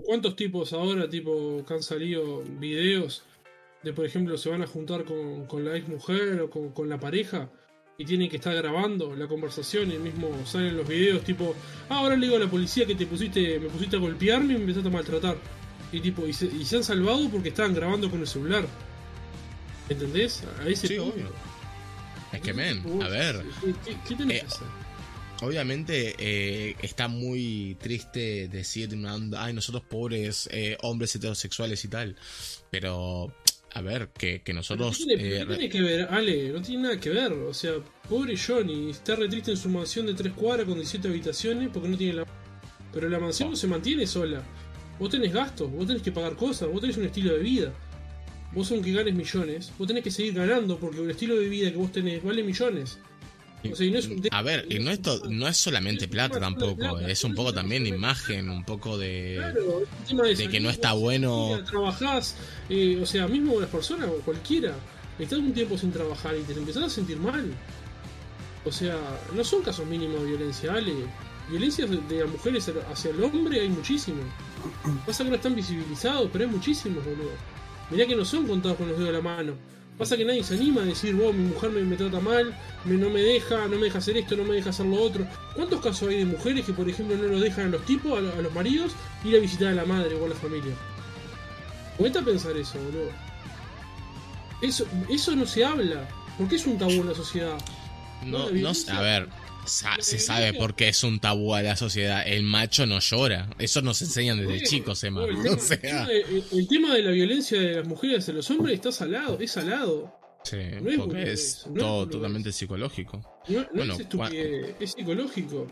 ¿Cuántos 0.04 0.36
tipos 0.36 0.72
ahora, 0.72 1.08
tipo, 1.08 1.64
que 1.66 1.74
han 1.74 1.82
salido 1.82 2.42
videos 2.58 3.22
de, 3.82 3.92
por 3.92 4.04
ejemplo, 4.04 4.36
se 4.36 4.50
van 4.50 4.62
a 4.62 4.66
juntar 4.66 5.04
con, 5.04 5.64
la 5.64 5.76
ex 5.76 5.88
mujer 5.88 6.40
o 6.40 6.50
con, 6.50 6.88
la 6.88 7.00
pareja 7.00 7.48
y 7.96 8.04
tienen 8.04 8.28
que 8.28 8.36
estar 8.36 8.54
grabando 8.54 9.14
la 9.14 9.26
conversación 9.26 9.92
y 9.92 9.98
mismo 9.98 10.30
salen 10.46 10.76
los 10.76 10.88
videos 10.88 11.22
tipo, 11.22 11.54
ah, 11.88 11.98
ahora 11.98 12.16
le 12.16 12.26
digo 12.26 12.36
a 12.36 12.40
la 12.40 12.48
policía 12.48 12.86
que 12.86 12.94
te 12.94 13.06
pusiste, 13.06 13.58
me 13.58 13.68
pusiste 13.68 13.96
a 13.96 13.98
golpearme 13.98 14.54
y 14.54 14.56
me 14.56 14.60
empezaste 14.62 14.88
a 14.88 14.92
maltratar. 14.92 15.36
Y 15.92 16.00
tipo, 16.00 16.26
y 16.26 16.32
se, 16.32 16.76
han 16.76 16.84
salvado 16.84 17.28
porque 17.30 17.48
estaban 17.48 17.74
grabando 17.74 18.10
con 18.10 18.20
el 18.20 18.26
celular. 18.26 18.64
¿Entendés? 19.88 20.44
Ahí 20.60 20.76
se 20.76 20.86
sí, 20.86 20.98
obvio. 20.98 21.30
Es 22.32 22.40
que, 22.40 22.54
men, 22.54 23.02
a 23.02 23.08
ver. 23.08 23.44
¿Qué, 23.84 23.96
qué, 24.06 24.14
tenés 24.14 24.36
eh, 24.36 24.40
que 24.40 24.46
hacer? 24.46 24.79
Obviamente 25.42 26.14
eh, 26.18 26.76
está 26.82 27.08
muy 27.08 27.76
triste 27.80 28.48
decir, 28.48 28.90
ay, 29.38 29.52
nosotros 29.54 29.82
pobres 29.88 30.48
eh, 30.52 30.76
hombres 30.82 31.14
heterosexuales 31.14 31.82
y 31.84 31.88
tal. 31.88 32.16
Pero, 32.70 33.32
a 33.72 33.80
ver, 33.80 34.10
que, 34.10 34.42
nosotros... 34.52 35.00
No 35.00 35.06
tiene, 35.06 35.64
eh, 35.64 35.68
que 35.70 35.80
ver, 35.80 36.08
Ale, 36.10 36.50
no 36.50 36.60
tiene 36.60 36.82
nada 36.82 37.00
que 37.00 37.08
ver. 37.08 37.32
O 37.32 37.54
sea, 37.54 37.72
pobre 38.08 38.36
Johnny, 38.36 38.90
está 38.90 39.16
re 39.16 39.28
triste 39.28 39.52
en 39.52 39.56
su 39.56 39.70
mansión 39.70 40.06
de 40.06 40.14
tres 40.14 40.34
cuadras 40.34 40.66
con 40.66 40.74
17 40.74 41.08
habitaciones 41.08 41.70
porque 41.72 41.88
no 41.88 41.96
tiene 41.96 42.14
la... 42.14 42.26
Pero 42.92 43.08
la 43.08 43.18
mansión 43.18 43.50
no 43.50 43.56
se 43.56 43.66
mantiene 43.66 44.06
sola. 44.06 44.42
Vos 44.98 45.08
tenés 45.08 45.32
gastos, 45.32 45.70
vos 45.70 45.86
tenés 45.86 46.02
que 46.02 46.12
pagar 46.12 46.36
cosas, 46.36 46.68
vos 46.68 46.82
tenés 46.82 46.98
un 46.98 47.06
estilo 47.06 47.32
de 47.32 47.38
vida. 47.38 47.72
Vos 48.52 48.70
aunque 48.72 48.92
ganes 48.92 49.14
millones, 49.14 49.72
vos 49.78 49.86
tenés 49.86 50.04
que 50.04 50.10
seguir 50.10 50.34
ganando 50.34 50.76
porque 50.78 51.00
el 51.00 51.10
estilo 51.10 51.38
de 51.38 51.48
vida 51.48 51.70
que 51.70 51.78
vos 51.78 51.92
tenés 51.92 52.22
vale 52.22 52.42
millones 52.42 52.98
a 54.30 54.42
ver, 54.42 54.66
y 54.70 54.78
no 54.78 54.90
es, 54.90 55.00
no 55.28 55.46
es 55.46 55.56
solamente 55.56 56.08
plata 56.08 56.40
tampoco, 56.40 56.98
es 56.98 57.22
un 57.24 57.34
poco 57.34 57.52
también 57.52 57.86
imagen, 57.86 58.48
un 58.48 58.64
poco 58.64 58.96
de, 58.96 59.38
de, 60.08 60.48
que 60.48 60.60
no 60.60 60.70
está 60.70 60.94
bueno. 60.94 61.62
Trabajás, 61.64 62.36
eh, 62.68 62.98
o 63.02 63.06
sea, 63.06 63.28
mismo 63.28 63.60
las 63.60 63.68
personas 63.68 64.08
o 64.08 64.20
cualquiera, 64.22 64.74
estás 65.18 65.38
un 65.38 65.52
tiempo 65.52 65.76
sin 65.76 65.92
trabajar 65.92 66.34
y 66.36 66.42
te 66.42 66.52
empezás 66.54 66.84
a 66.84 66.90
sentir 66.90 67.18
mal. 67.18 67.52
O 68.64 68.72
sea, 68.72 68.96
no 69.34 69.44
son 69.44 69.62
casos 69.62 69.86
mínimos 69.86 70.22
de 70.22 70.28
violencia, 70.28 70.72
Ale. 70.72 70.94
Violencia 71.48 71.86
de 71.86 72.20
las 72.20 72.30
mujeres 72.30 72.70
hacia 72.90 73.10
el 73.10 73.22
hombre 73.24 73.60
hay 73.60 73.68
muchísimo. 73.68 74.22
Pasa 75.06 75.24
que 75.24 75.30
no 75.30 75.36
están 75.36 75.54
visibilizados, 75.54 76.28
pero 76.32 76.44
hay 76.44 76.50
muchísimos, 76.50 77.04
boludo. 77.04 77.32
Mirá 77.90 78.06
que 78.06 78.14
no 78.14 78.24
son 78.24 78.46
contados 78.46 78.78
con 78.78 78.88
los 78.88 78.96
dedos 78.96 79.12
de 79.12 79.16
la 79.16 79.22
mano. 79.22 79.54
Pasa 80.00 80.16
que 80.16 80.24
nadie 80.24 80.42
se 80.42 80.54
anima 80.54 80.80
a 80.80 80.84
decir, 80.86 81.14
vos, 81.14 81.34
mi 81.34 81.44
mujer 81.44 81.72
me, 81.72 81.94
trata 81.94 82.20
mal, 82.20 82.56
no 82.86 83.10
me 83.10 83.20
deja, 83.20 83.68
no 83.68 83.76
me 83.76 83.84
deja 83.84 83.98
hacer 83.98 84.16
esto, 84.16 84.34
no 84.34 84.44
me 84.44 84.54
deja 84.54 84.70
hacer 84.70 84.86
lo 84.86 84.96
otro. 84.96 85.26
¿Cuántos 85.54 85.82
casos 85.82 86.08
hay 86.08 86.20
de 86.20 86.24
mujeres 86.24 86.64
que, 86.64 86.72
por 86.72 86.88
ejemplo, 86.88 87.18
no 87.18 87.24
los 87.24 87.42
dejan 87.42 87.66
a 87.66 87.68
los 87.68 87.84
tipos, 87.84 88.16
a, 88.16 88.40
los 88.40 88.54
maridos, 88.54 88.92
ir 89.26 89.36
a 89.36 89.40
visitar 89.40 89.68
a 89.68 89.74
la 89.74 89.84
madre 89.84 90.14
o 90.14 90.24
a 90.24 90.28
la 90.30 90.34
familia? 90.34 90.72
Cuenta 91.98 92.22
pensar 92.22 92.56
eso, 92.56 92.78
boludo. 92.78 93.10
Eso, 94.62 94.86
eso 95.10 95.36
no 95.36 95.44
se 95.44 95.66
habla. 95.66 96.08
¿Por 96.38 96.48
qué 96.48 96.56
es 96.56 96.66
un 96.66 96.78
tabú 96.78 96.92
en 96.92 97.08
la 97.08 97.14
sociedad? 97.14 97.58
No, 98.24 98.48
no, 98.50 98.72
a 98.94 99.00
ver, 99.02 99.28
se 100.00 100.18
sabe 100.18 100.52
por 100.52 100.74
qué 100.74 100.88
es 100.88 101.04
un 101.04 101.20
tabú 101.20 101.54
a 101.54 101.62
la 101.62 101.76
sociedad. 101.76 102.22
El 102.26 102.42
macho 102.42 102.86
no 102.86 102.98
llora. 103.00 103.48
Eso 103.58 103.82
nos 103.82 104.02
enseñan 104.02 104.38
desde 104.38 104.64
chicos, 104.66 105.02
Emma. 105.04 105.24
El, 105.24 106.68
tema, 106.68 106.94
de 106.94 107.02
la 107.02 107.10
violencia 107.10 107.60
de 107.60 107.76
las 107.76 107.86
mujeres 107.86 108.20
hacia 108.20 108.34
los 108.34 108.50
hombres 108.50 108.74
está 108.74 108.92
salado, 108.92 109.38
es 109.40 109.52
salado. 109.52 110.16
Sí, 110.42 110.56
porque 110.96 111.32
es, 111.32 111.66
todo 111.78 112.08
totalmente 112.08 112.50
psicológico. 112.52 113.22
bueno, 113.74 113.94
es, 113.94 114.74
es 114.80 114.92
psicológico. 114.92 115.66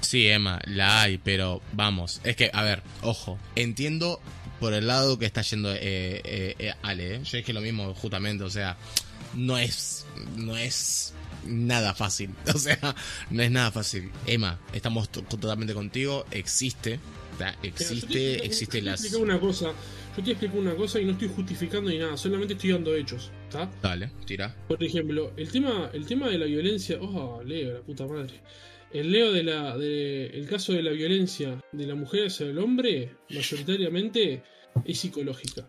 Sí, 0.00 0.26
Emma, 0.28 0.60
la 0.64 1.02
hay, 1.02 1.18
pero 1.18 1.60
vamos. 1.72 2.20
Es 2.24 2.36
que, 2.36 2.50
a 2.52 2.62
ver, 2.62 2.82
ojo, 3.02 3.38
entiendo 3.56 4.20
por 4.58 4.72
el 4.72 4.86
lado 4.86 5.18
que 5.18 5.26
está 5.26 5.42
yendo 5.42 5.72
eh, 5.72 5.78
eh, 6.24 6.54
eh 6.58 6.72
Ale. 6.82 7.16
¿eh? 7.16 7.20
Yo 7.24 7.36
dije 7.36 7.52
lo 7.52 7.60
mismo, 7.60 7.94
justamente, 7.94 8.44
o 8.44 8.50
sea, 8.50 8.76
no 9.34 9.58
es, 9.58 10.06
no 10.36 10.56
es 10.56 11.14
nada 11.46 11.94
fácil. 11.94 12.30
O 12.54 12.58
sea, 12.58 12.94
no 13.30 13.42
es 13.42 13.50
nada 13.50 13.70
fácil. 13.70 14.10
Emma, 14.26 14.58
estamos 14.72 15.10
totalmente 15.10 15.74
contigo. 15.74 16.24
Existe. 16.30 16.98
Existe, 17.62 18.44
existe 18.44 18.82
las. 18.82 19.02
Te 19.02 19.16
una 19.16 19.38
cosa. 19.38 19.72
Yo 20.16 20.24
te 20.24 20.32
explico 20.32 20.58
una 20.58 20.74
cosa 20.74 21.00
y 21.00 21.04
no 21.04 21.12
estoy 21.12 21.28
justificando 21.28 21.90
ni 21.90 21.98
nada, 21.98 22.16
solamente 22.16 22.54
estoy 22.54 22.72
dando 22.72 22.92
hechos. 22.94 23.30
¿Está? 23.46 23.70
Dale, 23.80 24.10
tira. 24.26 24.56
Por 24.66 24.82
ejemplo, 24.82 25.32
el 25.36 25.48
tema, 25.48 25.90
el 25.92 26.04
tema 26.06 26.28
de 26.28 26.38
la 26.38 26.46
violencia. 26.46 26.98
Oh, 27.00 27.40
Leo, 27.44 27.74
la 27.74 27.80
puta 27.80 28.06
madre. 28.06 28.40
El 28.92 29.12
Leo 29.12 29.32
de 29.32 29.44
la. 29.44 29.76
De, 29.76 30.26
el 30.26 30.48
caso 30.48 30.72
de 30.72 30.82
la 30.82 30.90
violencia 30.90 31.62
de 31.70 31.86
la 31.86 31.94
mujer 31.94 32.26
hacia 32.26 32.46
el 32.46 32.58
hombre, 32.58 33.14
mayoritariamente, 33.30 34.42
es 34.84 34.98
psicológica 34.98 35.66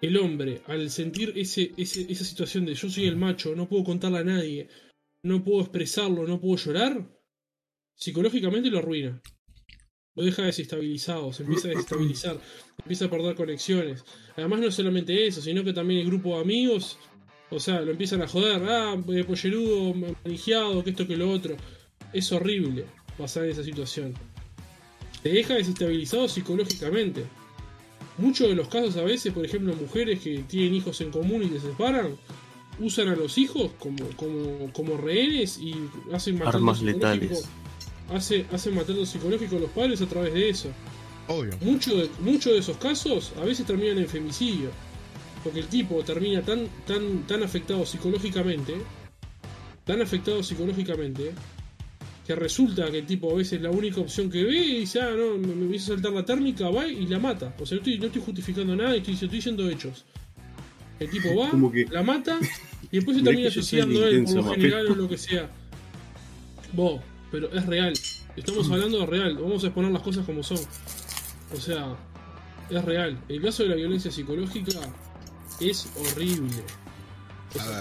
el 0.00 0.16
hombre, 0.16 0.62
al 0.66 0.90
sentir 0.90 1.32
ese, 1.36 1.72
esa 1.76 2.24
situación 2.24 2.64
de 2.64 2.74
yo 2.74 2.88
soy 2.88 3.06
el 3.06 3.16
macho, 3.16 3.54
no 3.54 3.68
puedo 3.68 3.84
contarle 3.84 4.18
a 4.18 4.24
nadie, 4.24 4.68
no 5.22 5.44
puedo 5.44 5.60
expresarlo, 5.60 6.26
no 6.26 6.40
puedo 6.40 6.56
llorar, 6.56 7.06
psicológicamente 7.94 8.70
lo 8.70 8.78
arruina. 8.78 9.20
Lo 10.16 10.24
deja 10.24 10.42
desestabilizado, 10.42 11.32
se 11.32 11.44
empieza 11.44 11.68
a 11.68 11.70
desestabilizar, 11.70 12.40
empieza 12.78 13.04
a 13.04 13.10
perder 13.10 13.36
conexiones. 13.36 14.04
Además, 14.36 14.60
no 14.60 14.70
solamente 14.70 15.26
eso, 15.26 15.40
sino 15.40 15.62
que 15.62 15.72
también 15.72 16.00
el 16.00 16.06
grupo 16.06 16.34
de 16.34 16.42
amigos, 16.42 16.98
o 17.50 17.60
sea, 17.60 17.80
lo 17.80 17.92
empiezan 17.92 18.22
a 18.22 18.28
joder, 18.28 18.62
ah, 18.68 19.00
eh, 19.08 19.24
pollerudo, 19.24 19.94
manijeado, 20.24 20.82
que 20.82 20.90
esto 20.90 21.06
que 21.06 21.16
lo 21.16 21.30
otro. 21.30 21.56
Es 22.12 22.32
horrible 22.32 22.86
pasar 23.16 23.44
en 23.44 23.50
esa 23.50 23.62
situación. 23.62 24.14
Te 25.22 25.28
deja 25.28 25.54
desestabilizado 25.54 26.26
psicológicamente 26.26 27.24
muchos 28.18 28.48
de 28.48 28.54
los 28.54 28.68
casos 28.68 28.96
a 28.96 29.02
veces, 29.02 29.32
por 29.32 29.44
ejemplo, 29.44 29.74
mujeres 29.74 30.20
que 30.20 30.44
tienen 30.48 30.74
hijos 30.74 31.00
en 31.00 31.10
común 31.10 31.42
y 31.42 31.48
se 31.48 31.60
separan, 31.60 32.16
usan 32.78 33.08
a 33.08 33.16
los 33.16 33.38
hijos 33.38 33.70
como, 33.78 34.04
como, 34.16 34.72
como 34.72 34.96
rehenes 34.96 35.58
y 35.58 35.74
hacen 36.12 36.38
maltrato 36.38 36.84
letales. 36.84 37.48
Hace, 38.12 38.46
hacen 38.52 38.74
maltrato 38.74 39.06
psicológico 39.06 39.56
a 39.56 39.60
los 39.60 39.70
padres 39.70 40.02
a 40.02 40.06
través 40.06 40.34
de 40.34 40.48
eso. 40.48 40.68
Obvio. 41.28 41.52
Muchos 41.60 41.94
de, 41.94 42.10
mucho 42.20 42.50
de 42.52 42.58
esos 42.58 42.76
casos 42.78 43.32
a 43.40 43.44
veces 43.44 43.66
terminan 43.66 43.98
en 43.98 44.08
femicidio. 44.08 44.70
Porque 45.44 45.60
el 45.60 45.68
tipo 45.68 46.02
termina 46.02 46.42
tan, 46.42 46.66
tan, 46.86 47.26
tan 47.26 47.42
afectado 47.42 47.86
psicológicamente, 47.86 48.74
tan 49.84 50.02
afectado 50.02 50.42
psicológicamente, 50.42 51.32
que 52.26 52.34
resulta 52.34 52.90
que 52.90 52.98
el 52.98 53.06
tipo 53.06 53.32
a 53.32 53.36
veces 53.36 53.60
la 53.60 53.70
única 53.70 54.00
opción 54.00 54.30
que 54.30 54.44
ve 54.44 54.56
y 54.56 54.80
dice, 54.80 55.00
ah, 55.00 55.10
no, 55.16 55.36
me, 55.38 55.54
me 55.54 55.76
hizo 55.76 55.92
saltar 55.92 56.12
la 56.12 56.24
térmica, 56.24 56.68
va 56.70 56.86
y 56.86 57.06
la 57.06 57.18
mata. 57.18 57.54
O 57.58 57.66
sea, 57.66 57.76
no 57.76 57.82
estoy, 57.82 57.98
no 57.98 58.06
estoy 58.06 58.22
justificando 58.22 58.76
nada, 58.76 58.94
estoy, 58.94 59.14
estoy 59.14 59.28
diciendo 59.28 59.68
hechos. 59.68 60.04
El 60.98 61.08
tipo 61.10 61.34
va, 61.34 61.50
la 61.90 62.02
mata 62.02 62.38
y 62.92 62.96
después 62.96 63.16
se 63.16 63.22
termina 63.24 63.50
suicidando 63.50 64.06
él, 64.06 64.24
por 64.24 64.34
lo 64.34 64.44
general 64.52 64.86
o 64.90 64.94
lo 64.94 65.08
que 65.08 65.16
sea. 65.16 65.50
Vos, 66.72 67.00
pero 67.30 67.52
es 67.52 67.66
real. 67.66 67.94
Estamos 68.36 68.70
hablando 68.70 69.00
de 69.00 69.06
real, 69.06 69.34
vamos 69.36 69.64
a 69.64 69.68
exponer 69.68 69.90
las 69.90 70.02
cosas 70.02 70.24
como 70.24 70.42
son. 70.42 70.58
O 71.52 71.60
sea, 71.60 71.96
es 72.68 72.84
real. 72.84 73.18
El 73.28 73.42
caso 73.42 73.62
de 73.62 73.70
la 73.70 73.74
violencia 73.76 74.10
psicológica 74.10 74.78
es 75.58 75.88
horrible. 75.96 76.62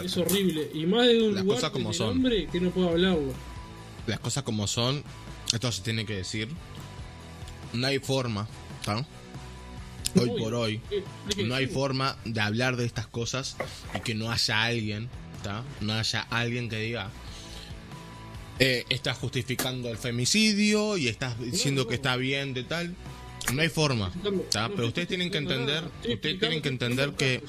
es 0.04 0.18
horrible. 0.18 0.72
Y 0.74 0.86
más 0.86 1.08
de 1.08 1.22
un 1.22 1.36
lugar 1.36 1.72
como 1.72 1.90
hombre 1.90 2.48
que 2.48 2.60
no 2.60 2.72
puede 2.72 2.90
hablarlo 2.90 3.34
las 4.08 4.20
cosas 4.20 4.44
como 4.44 4.68
son, 4.68 5.04
esto 5.54 5.72
se 5.72 5.82
tiene 5.82 6.06
que 6.06 6.16
decir. 6.16 6.50
No 7.74 7.88
hay 7.88 8.00
forma, 8.00 8.48
Hoy 10.16 10.32
por 10.40 10.56
hoy, 10.56 10.82
no 11.46 11.54
hay 11.54 11.68
forma 11.68 12.18
de 12.26 12.42
hablar 12.42 12.78
de 12.78 12.86
estas 12.86 13.06
cosas 13.08 13.58
y 13.96 14.00
que 14.00 14.16
no 14.16 14.32
haya 14.32 14.64
alguien, 14.64 15.10
No 15.82 15.94
haya 15.94 16.22
alguien 16.32 16.68
que 16.68 16.78
diga, 16.78 17.12
eh, 18.58 18.86
estás 18.90 19.18
justificando 19.18 19.90
el 19.90 19.98
femicidio 19.98 20.98
y 20.98 21.08
estás 21.08 21.40
diciendo 21.40 21.88
que 21.88 21.96
está 21.96 22.16
bien 22.16 22.54
de 22.54 22.64
tal. 22.64 22.96
No 23.54 23.62
hay 23.62 23.70
forma, 23.70 24.12
Pero 24.52 24.88
ustedes 24.88 25.08
tienen 25.08 25.32
que 25.32 25.38
entender, 25.38 25.84
ustedes 26.08 26.40
tienen 26.40 26.62
que 26.62 26.70
entender 26.70 27.14
que, 27.14 27.44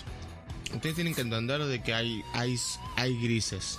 ustedes 0.74 0.94
tienen 0.94 1.14
que 1.14 1.22
entender 1.22 1.64
de 1.64 1.82
que 1.82 1.94
hay, 1.94 2.22
hay, 2.34 2.56
hay 2.96 3.20
grises 3.20 3.78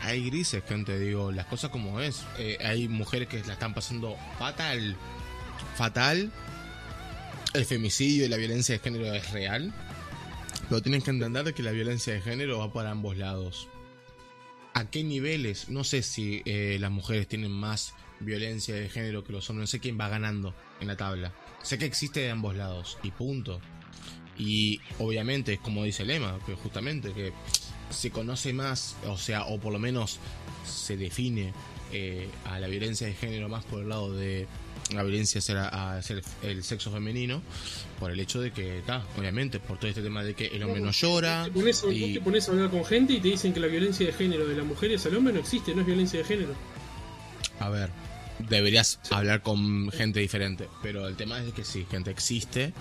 hay 0.00 0.24
grises, 0.26 0.62
gente, 0.66 0.98
digo, 0.98 1.32
las 1.32 1.46
cosas 1.46 1.70
como 1.70 2.00
es. 2.00 2.24
Eh, 2.38 2.58
hay 2.64 2.88
mujeres 2.88 3.28
que 3.28 3.42
la 3.44 3.54
están 3.54 3.74
pasando 3.74 4.16
fatal, 4.38 4.96
fatal. 5.76 6.30
El 7.54 7.64
femicidio 7.64 8.26
y 8.26 8.28
la 8.28 8.36
violencia 8.36 8.74
de 8.74 8.78
género 8.78 9.12
es 9.12 9.30
real. 9.32 9.72
Pero 10.68 10.82
tienen 10.82 11.02
que 11.02 11.10
entender 11.10 11.54
que 11.54 11.62
la 11.62 11.70
violencia 11.70 12.12
de 12.12 12.20
género 12.20 12.58
va 12.58 12.72
para 12.72 12.90
ambos 12.90 13.16
lados. 13.16 13.68
¿A 14.74 14.84
qué 14.84 15.02
niveles? 15.02 15.68
No 15.68 15.82
sé 15.82 16.02
si 16.02 16.42
eh, 16.44 16.76
las 16.78 16.90
mujeres 16.90 17.26
tienen 17.26 17.50
más 17.50 17.94
violencia 18.20 18.74
de 18.74 18.88
género 18.88 19.24
que 19.24 19.32
los 19.32 19.48
hombres. 19.50 19.62
No 19.62 19.66
sé 19.66 19.80
quién 19.80 19.98
va 19.98 20.08
ganando 20.08 20.54
en 20.80 20.88
la 20.88 20.96
tabla. 20.96 21.32
Sé 21.62 21.78
que 21.78 21.86
existe 21.86 22.20
de 22.20 22.30
ambos 22.30 22.54
lados 22.54 22.98
y 23.02 23.10
punto. 23.10 23.60
Y 24.36 24.80
obviamente 24.98 25.54
es 25.54 25.60
como 25.60 25.84
dice 25.84 26.04
Lema, 26.04 26.38
que 26.46 26.54
justamente 26.54 27.12
que 27.12 27.32
se 27.90 28.10
conoce 28.10 28.52
más, 28.52 28.96
o 29.06 29.16
sea, 29.16 29.44
o 29.44 29.58
por 29.58 29.72
lo 29.72 29.78
menos 29.78 30.18
se 30.66 30.96
define 30.96 31.52
eh, 31.92 32.28
a 32.44 32.60
la 32.60 32.68
violencia 32.68 33.06
de 33.06 33.14
género 33.14 33.48
más 33.48 33.64
por 33.64 33.82
el 33.82 33.88
lado 33.88 34.12
de 34.12 34.46
la 34.94 35.02
violencia 35.02 35.40
hacia, 35.40 36.20
el 36.42 36.64
sexo 36.64 36.90
femenino, 36.90 37.42
por 37.98 38.10
el 38.10 38.20
hecho 38.20 38.40
de 38.40 38.52
que, 38.52 38.78
está, 38.78 39.02
obviamente, 39.18 39.60
por 39.60 39.78
todo 39.78 39.88
este 39.88 40.02
tema 40.02 40.22
de 40.22 40.34
que 40.34 40.46
el 40.46 40.62
hombre 40.62 40.80
no 40.80 40.90
llora. 40.90 41.44
Te 41.44 41.50
pones, 41.50 41.84
y... 41.90 42.14
te 42.14 42.20
pones 42.20 42.48
a 42.48 42.52
hablar 42.52 42.70
con 42.70 42.84
gente 42.84 43.14
y 43.14 43.20
te 43.20 43.28
dicen 43.28 43.52
que 43.52 43.60
la 43.60 43.66
violencia 43.66 44.06
de 44.06 44.12
género 44.12 44.46
de 44.46 44.56
las 44.56 44.66
mujeres 44.66 45.04
al 45.06 45.16
hombre 45.16 45.34
no 45.34 45.40
existe, 45.40 45.74
no 45.74 45.82
es 45.82 45.86
violencia 45.86 46.18
de 46.18 46.24
género. 46.24 46.54
A 47.60 47.68
ver, 47.68 47.90
deberías 48.48 49.00
hablar 49.10 49.42
con 49.42 49.90
gente 49.90 50.20
diferente, 50.20 50.68
pero 50.82 51.06
el 51.08 51.16
tema 51.16 51.42
es 51.42 51.52
que 51.52 51.64
sí, 51.64 51.86
gente 51.90 52.10
existe. 52.10 52.72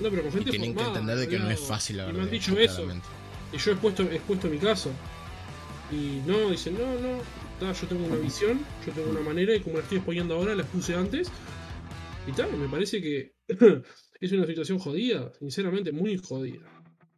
No, 0.00 0.08
pero 0.08 0.22
con 0.22 0.32
gente 0.32 0.48
y 0.48 0.52
tienen 0.52 0.74
que 0.74 0.82
entender 0.82 1.18
de 1.18 1.28
que 1.28 1.38
no 1.38 1.50
es 1.50 1.60
fácil, 1.60 1.98
la 1.98 2.04
y 2.04 2.06
verdad. 2.06 2.20
me 2.20 2.24
han 2.24 2.30
dicho 2.30 2.58
eso. 2.58 2.86
Y 3.52 3.58
yo 3.58 3.70
he 3.70 3.74
expuesto, 3.74 4.02
he 4.04 4.16
expuesto 4.16 4.48
mi 4.48 4.58
caso. 4.58 4.90
Y 5.90 6.20
no, 6.26 6.50
dicen, 6.50 6.74
no, 6.78 6.98
no, 7.00 7.72
yo 7.72 7.86
tengo 7.88 8.06
una 8.06 8.16
visión, 8.16 8.60
yo 8.86 8.92
tengo 8.92 9.10
una 9.10 9.20
manera 9.20 9.54
y 9.54 9.60
como 9.60 9.76
la 9.76 9.82
estoy 9.82 9.98
exponiendo 9.98 10.34
ahora, 10.36 10.54
la 10.54 10.64
puse 10.64 10.94
antes. 10.94 11.30
Y 12.26 12.32
tal, 12.32 12.52
me 12.56 12.68
parece 12.68 13.00
que 13.00 13.34
es 14.20 14.32
una 14.32 14.46
situación 14.46 14.78
jodida, 14.78 15.32
sinceramente, 15.38 15.92
muy 15.92 16.16
jodida. 16.16 16.66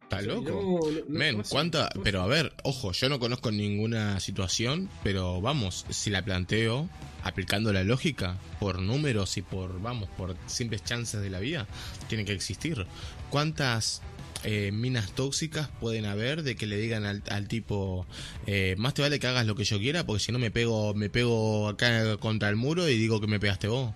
Está 0.03 0.21
loco. 0.21 0.89
Men, 1.07 1.43
¿cuánta? 1.49 1.89
Pero 2.03 2.21
a 2.21 2.27
ver, 2.27 2.53
ojo, 2.63 2.91
yo 2.91 3.09
no 3.09 3.19
conozco 3.19 3.51
ninguna 3.51 4.19
situación, 4.19 4.89
pero 5.03 5.41
vamos, 5.41 5.85
si 5.89 6.09
la 6.09 6.23
planteo 6.23 6.89
aplicando 7.23 7.71
la 7.71 7.83
lógica 7.83 8.37
por 8.59 8.79
números 8.79 9.37
y 9.37 9.41
por, 9.41 9.81
vamos, 9.81 10.09
por 10.09 10.35
simples 10.45 10.83
chances 10.83 11.21
de 11.21 11.29
la 11.29 11.39
vida, 11.39 11.67
tiene 12.09 12.25
que 12.25 12.33
existir. 12.33 12.85
¿Cuántas 13.29 14.01
eh, 14.43 14.71
minas 14.73 15.13
tóxicas 15.13 15.69
pueden 15.79 16.05
haber 16.05 16.43
de 16.43 16.55
que 16.55 16.67
le 16.67 16.77
digan 16.77 17.05
al, 17.05 17.47
tipo 17.47 18.05
eh, 18.45 18.75
más 18.77 18.93
te 18.93 19.01
vale 19.01 19.19
que 19.19 19.27
hagas 19.27 19.45
lo 19.45 19.55
que 19.55 19.63
yo 19.63 19.79
quiera 19.79 20.05
porque 20.05 20.21
si 20.21 20.31
no 20.33 20.39
me 20.39 20.51
pego 20.51 20.93
me 20.93 21.09
pego 21.09 21.69
acá 21.69 22.17
contra 22.17 22.49
el 22.49 22.57
muro 22.57 22.89
y 22.89 22.97
digo 22.97 23.21
que 23.21 23.27
me 23.27 23.39
pegaste 23.39 23.69
vos 23.69 23.93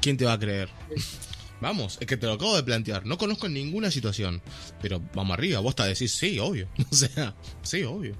quién 0.00 0.16
te 0.16 0.24
va 0.24 0.32
a 0.32 0.38
creer 0.40 0.68
vamos 1.60 1.98
es 2.00 2.06
que 2.08 2.16
te 2.16 2.26
lo 2.26 2.32
acabo 2.32 2.56
de 2.56 2.64
plantear 2.64 3.06
no 3.06 3.16
conozco 3.16 3.48
ninguna 3.48 3.92
situación 3.92 4.42
pero 4.82 5.00
vamos 5.14 5.38
arriba 5.38 5.60
vos 5.60 5.76
te 5.76 5.84
decís 5.84 6.12
sí 6.12 6.38
obvio 6.40 6.68
o 6.90 6.94
sea 6.94 7.34
sí 7.62 7.84
obvio 7.84 8.14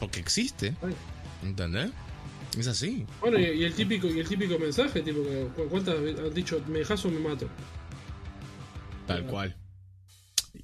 porque 0.00 0.18
existe 0.18 0.74
¿entendés? 1.44 1.90
es 2.58 2.66
así. 2.66 3.06
Bueno 3.20 3.38
y, 3.38 3.64
el 3.64 3.74
típico 3.74 4.08
y 4.08 4.18
el 4.18 4.28
típico 4.28 4.58
mensaje 4.58 5.00
tipo 5.02 5.20
cuántas 5.70 5.94
han 5.94 6.34
dicho 6.34 6.60
me 6.66 6.80
dejas 6.80 7.04
o 7.04 7.10
me 7.10 7.20
mato 7.20 7.48
tal 9.06 9.24
cual 9.26 9.54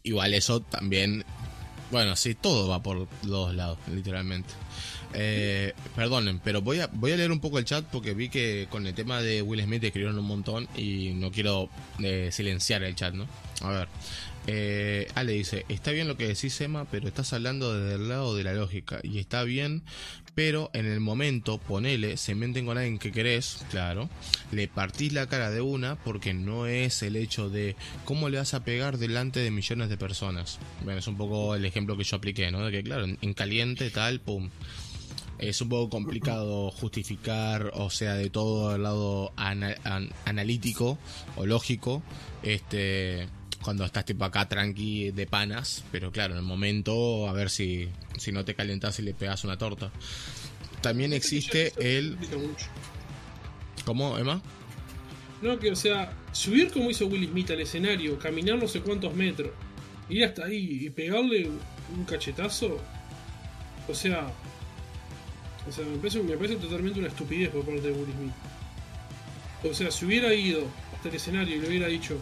igual 0.02 0.34
eso 0.34 0.60
también. 0.60 1.24
Bueno, 1.90 2.16
sí, 2.16 2.34
todo 2.34 2.68
va 2.68 2.82
por 2.82 2.96
los 2.96 3.08
dos 3.22 3.54
lados, 3.54 3.78
literalmente. 3.92 4.48
Eh, 5.14 5.74
perdonen, 5.94 6.38
pero 6.38 6.62
voy 6.62 6.80
a, 6.80 6.86
voy 6.86 7.12
a 7.12 7.16
leer 7.16 7.30
un 7.32 7.40
poco 7.40 7.58
el 7.58 7.66
chat 7.66 7.84
porque 7.84 8.14
vi 8.14 8.30
que 8.30 8.66
con 8.70 8.86
el 8.86 8.94
tema 8.94 9.20
de 9.20 9.42
Will 9.42 9.62
Smith 9.62 9.84
escribieron 9.84 10.18
un 10.18 10.24
montón 10.24 10.68
y 10.74 11.10
no 11.14 11.30
quiero 11.30 11.68
eh, 12.02 12.30
silenciar 12.32 12.82
el 12.82 12.94
chat, 12.94 13.12
¿no? 13.12 13.26
A 13.60 13.70
ver. 13.70 13.88
Eh, 14.46 15.06
Ale 15.14 15.32
dice, 15.32 15.64
está 15.68 15.92
bien 15.92 16.08
lo 16.08 16.16
que 16.16 16.26
decís 16.26 16.60
Emma, 16.60 16.84
pero 16.90 17.06
estás 17.06 17.32
hablando 17.32 17.78
desde 17.78 17.96
el 17.96 18.08
lado 18.08 18.34
de 18.34 18.44
la 18.44 18.54
lógica. 18.54 19.00
Y 19.02 19.18
está 19.18 19.44
bien, 19.44 19.82
pero 20.34 20.70
en 20.74 20.86
el 20.86 21.00
momento, 21.00 21.58
ponele, 21.58 22.16
se 22.16 22.34
meten 22.34 22.66
con 22.66 22.78
alguien 22.78 22.98
que 22.98 23.12
querés, 23.12 23.64
claro, 23.70 24.08
le 24.50 24.68
partís 24.68 25.12
la 25.12 25.26
cara 25.28 25.50
de 25.50 25.60
una 25.60 25.96
porque 25.96 26.34
no 26.34 26.66
es 26.66 27.02
el 27.02 27.16
hecho 27.16 27.50
de 27.50 27.76
cómo 28.04 28.28
le 28.28 28.38
vas 28.38 28.54
a 28.54 28.64
pegar 28.64 28.98
delante 28.98 29.40
de 29.40 29.50
millones 29.50 29.88
de 29.88 29.96
personas. 29.96 30.58
Bueno, 30.84 30.98
es 30.98 31.06
un 31.06 31.16
poco 31.16 31.54
el 31.54 31.64
ejemplo 31.64 31.96
que 31.96 32.04
yo 32.04 32.16
apliqué, 32.16 32.50
¿no? 32.50 32.64
De 32.64 32.72
que, 32.72 32.82
claro, 32.82 33.04
en 33.04 33.34
caliente, 33.34 33.90
tal, 33.90 34.20
pum 34.20 34.50
es 35.42 35.60
un 35.60 35.68
poco 35.68 35.90
complicado 35.90 36.70
justificar, 36.70 37.72
o 37.74 37.90
sea, 37.90 38.14
de 38.14 38.30
todo 38.30 38.76
el 38.76 38.84
lado 38.84 39.32
analítico 39.36 40.98
o 41.36 41.46
lógico, 41.46 42.00
este, 42.44 43.26
cuando 43.62 43.84
estás 43.84 44.04
tipo 44.04 44.24
acá 44.24 44.48
tranqui 44.48 45.10
de 45.12 45.26
panas, 45.26 45.84
pero 45.90 46.10
claro, 46.12 46.34
en 46.34 46.38
el 46.38 46.44
momento 46.44 47.28
a 47.28 47.32
ver 47.32 47.48
si, 47.48 47.88
si 48.18 48.32
no 48.32 48.44
te 48.44 48.54
calientas 48.54 48.98
y 48.98 49.02
le 49.02 49.14
pegas 49.14 49.44
una 49.44 49.56
torta. 49.56 49.90
También 50.80 51.12
existe 51.12 51.72
el... 51.78 52.18
¿Cómo, 53.84 54.18
Emma? 54.18 54.42
No, 55.40 55.58
que 55.58 55.72
o 55.72 55.76
sea, 55.76 56.12
subir 56.32 56.70
como 56.70 56.90
hizo 56.90 57.06
Will 57.06 57.28
Smith 57.28 57.50
al 57.50 57.60
escenario, 57.60 58.18
caminar 58.18 58.58
no 58.58 58.68
sé 58.68 58.80
cuántos 58.80 59.14
metros, 59.14 59.50
ir 60.08 60.24
hasta 60.24 60.44
ahí 60.44 60.86
y 60.86 60.90
pegarle 60.90 61.48
un 61.96 62.04
cachetazo, 62.04 62.78
o 63.88 63.94
sea, 63.94 64.32
o 65.68 65.72
sea, 65.72 65.84
me 65.84 65.96
parece, 65.98 66.22
me 66.22 66.36
parece 66.36 66.56
totalmente 66.56 66.98
una 66.98 67.08
estupidez 67.08 67.50
por 67.50 67.64
parte 67.64 67.82
de 67.82 67.92
Will 67.92 68.12
Smith. 68.12 68.32
O 69.64 69.74
sea, 69.74 69.90
si 69.90 70.04
hubiera 70.04 70.34
ido 70.34 70.66
hasta 70.94 71.08
el 71.08 71.14
escenario 71.14 71.56
y 71.56 71.60
le 71.60 71.68
hubiera 71.68 71.86
dicho, 71.86 72.20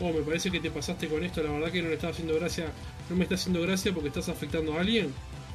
oh, 0.00 0.12
me 0.12 0.20
parece 0.22 0.50
que 0.50 0.60
te 0.60 0.70
pasaste 0.70 1.08
con 1.08 1.24
esto, 1.24 1.42
la 1.42 1.52
verdad 1.52 1.70
que 1.70 1.82
no 1.82 1.88
le 1.88 1.94
estaba 1.94 2.12
haciendo 2.12 2.34
gracia, 2.34 2.66
no 3.08 3.16
me 3.16 3.24
está 3.24 3.36
haciendo 3.36 3.60
gracia 3.62 3.92
porque 3.92 4.08
estás 4.08 4.28
afectando 4.28 4.74
a 4.74 4.80
alguien, 4.80 5.12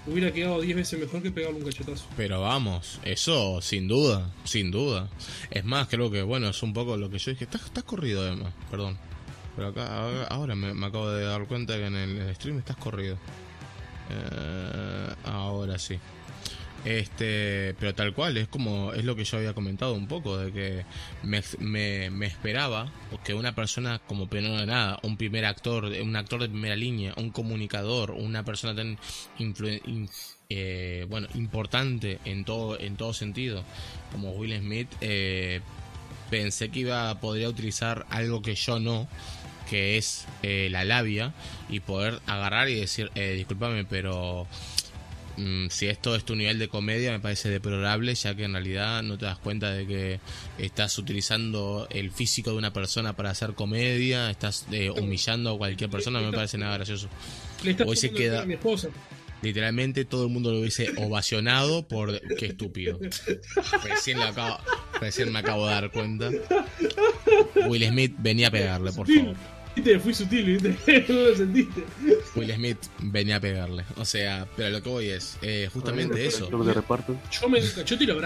hubiera 0.08 0.32
quedado 0.32 0.62
10 0.62 0.76
veces 0.76 1.00
mejor 1.00 1.22
que 1.22 1.32
pegarle 1.32 1.60
un 1.60 1.66
cachetazo. 1.66 2.06
Pero 2.18 2.42
vamos, 2.42 3.00
eso 3.04 3.62
sin 3.62 3.88
duda, 3.88 4.32
sin 4.44 4.72
duda. 4.72 5.10
Es 5.52 5.66
más, 5.66 5.88
creo 5.88 6.10
que, 6.12 6.22
bueno, 6.22 6.50
es 6.50 6.64
un 6.64 6.74
poco 6.74 6.98
lo 6.98 7.10
que 7.10 7.20
yo 7.20 7.32
dije. 7.32 7.46
Estás, 7.46 7.66
estás 7.66 7.84
corrido, 7.84 8.22
además, 8.22 8.54
perdón. 8.70 8.98
Pero 9.56 9.70
acá, 9.70 10.26
ahora 10.28 10.56
me, 10.56 10.74
me, 10.74 10.86
acabo 10.86 11.10
de 11.12 11.26
dar 11.26 11.46
cuenta 11.46 11.76
que 11.76 11.86
en 11.86 11.96
el 11.96 12.36
stream 12.36 12.60
estás 12.60 12.78
corrido. 12.78 13.18
Eh, 14.10 15.14
ahora 15.26 15.78
sí. 15.78 16.00
Este, 16.86 17.76
pero 17.80 17.94
tal 17.94 18.14
cual, 18.14 18.38
es 18.38 18.48
como, 18.48 18.94
es 18.94 19.04
lo 19.04 19.16
que 19.16 19.26
yo 19.26 19.38
había 19.38 19.54
comentado 19.54 19.94
un 19.94 20.08
poco, 20.08 20.38
de 20.38 20.52
que 20.52 20.86
me, 21.24 22.10
me, 22.10 22.26
esperaba 22.26 22.92
que 23.24 23.34
una 23.34 23.54
persona 23.54 24.00
como 24.08 24.28
pero 24.28 24.56
de 24.56 24.66
nada, 24.66 25.00
un 25.04 25.18
primer 25.18 25.46
actor, 25.46 25.86
un 25.86 26.16
actor 26.16 26.42
de 26.42 26.50
primera 26.50 26.76
línea, 26.76 27.14
un 27.18 27.32
comunicador, 27.32 28.12
una 28.12 28.44
persona 28.46 28.76
tan 28.76 28.98
eh, 30.50 31.06
bueno, 31.10 31.28
importante 31.36 32.20
en 32.26 32.46
todo, 32.46 32.80
en 32.80 32.96
todo 32.96 33.14
sentido, 33.14 33.64
como 34.12 34.32
Will 34.32 34.58
Smith, 34.58 34.90
eh, 35.02 35.62
pensé 36.30 36.70
que 36.70 36.80
iba 36.80 37.20
podría 37.20 37.50
utilizar 37.50 38.06
algo 38.10 38.42
que 38.42 38.56
yo 38.56 38.80
no, 38.80 39.08
que 39.70 39.98
es 39.98 40.26
eh, 40.42 40.70
la 40.72 40.86
labia, 40.86 41.34
y 41.70 41.82
poder 41.82 42.20
agarrar 42.26 42.70
y 42.70 42.76
decir, 42.76 43.12
eh, 43.16 43.34
discúlpame, 43.34 43.86
pero 43.86 44.48
si 45.70 45.88
esto 45.88 46.16
es 46.16 46.24
tu 46.24 46.36
nivel 46.36 46.60
de 46.60 46.68
comedia, 46.68 47.12
me 47.12 47.20
parece 47.20 47.50
deplorable, 47.50 48.14
ya 48.16 48.36
que 48.36 48.44
en 48.44 48.54
realidad 48.54 49.04
no 49.04 49.18
te 49.18 49.26
das 49.26 49.38
cuenta 49.38 49.72
de 49.72 49.88
que 49.88 50.20
estás 50.58 50.98
utilizando 50.98 51.88
el 51.90 52.12
físico 52.12 52.52
de 52.52 52.58
una 52.58 52.74
persona 52.74 53.16
para 53.16 53.30
hacer 53.30 53.54
comedia, 53.54 54.30
estás 54.30 54.66
eh, 54.72 54.90
humillando 54.90 55.52
a 55.52 55.58
cualquier 55.58 55.90
persona, 55.90 56.20
no 56.20 56.32
me 56.32 56.36
parece 56.36 56.58
nada 56.58 56.78
gracioso. 56.78 57.10
Hoy 57.86 57.96
se 57.96 58.12
queda. 58.12 58.46
Literalmente 59.42 60.04
todo 60.04 60.26
el 60.26 60.32
mundo 60.32 60.52
lo 60.52 60.60
hubiese 60.60 60.92
ovacionado 60.98 61.88
por 61.88 62.20
qué 62.36 62.48
estúpido. 62.48 63.00
Recién, 63.84 64.20
acabo, 64.20 64.58
recién 65.00 65.32
me 65.32 65.40
acabo 65.40 65.66
de 65.68 65.74
dar 65.74 65.92
cuenta. 65.92 66.30
Will 67.68 67.88
Smith 67.88 68.16
venía 68.18 68.48
a 68.50 68.52
pegarle, 68.52 68.92
por 68.92 69.08
favor. 69.08 69.36
Fui 70.00 70.14
sutil, 70.14 70.62
no 71.08 71.14
lo 71.14 71.36
sentiste. 71.36 71.84
Will 72.36 72.54
Smith 72.54 72.78
venía 73.00 73.38
a 73.38 73.40
pegarle. 73.40 73.86
O 73.98 74.06
sea, 74.06 74.48
pero 74.56 74.70
lo 74.70 74.84
que 74.84 74.90
voy 74.90 75.08
es 75.08 75.38
eh, 75.42 75.70
justamente 75.72 76.26
eso. 76.26 76.50
Yo 76.50 77.50
me 77.50 77.62
yo 77.62 77.98
tiro 77.98 78.20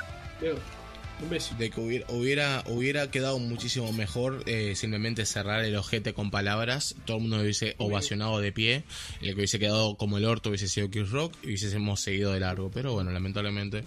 Un 1.22 1.30
beso. 1.30 1.56
De 1.58 1.70
que 1.70 1.80
hubiera, 1.80 2.64
hubiera, 2.68 3.12
quedado 3.12 3.40
muchísimo 3.40 3.92
mejor 3.94 4.44
eh, 4.46 4.74
simplemente 4.76 5.26
cerrar 5.26 5.64
el 5.64 5.76
ojete 5.76 6.14
con 6.14 6.32
palabras. 6.32 6.96
Todo 7.06 7.18
el 7.18 7.24
mundo 7.24 7.40
hubiese 7.40 7.76
ovacionado 7.78 8.40
de 8.40 8.52
pie. 8.52 8.84
El 9.22 9.30
que 9.30 9.36
hubiese 9.36 9.60
quedado 9.60 9.96
como 9.96 10.18
el 10.18 10.26
orto 10.26 10.50
hubiese 10.50 10.68
sido 10.68 10.90
Chris 10.90 11.12
Rock 11.12 11.36
y 11.44 11.48
hubiésemos 11.48 12.02
seguido 12.02 12.34
de 12.34 12.40
largo. 12.40 12.72
Pero 12.72 12.94
bueno, 12.94 13.12
lamentablemente, 13.12 13.84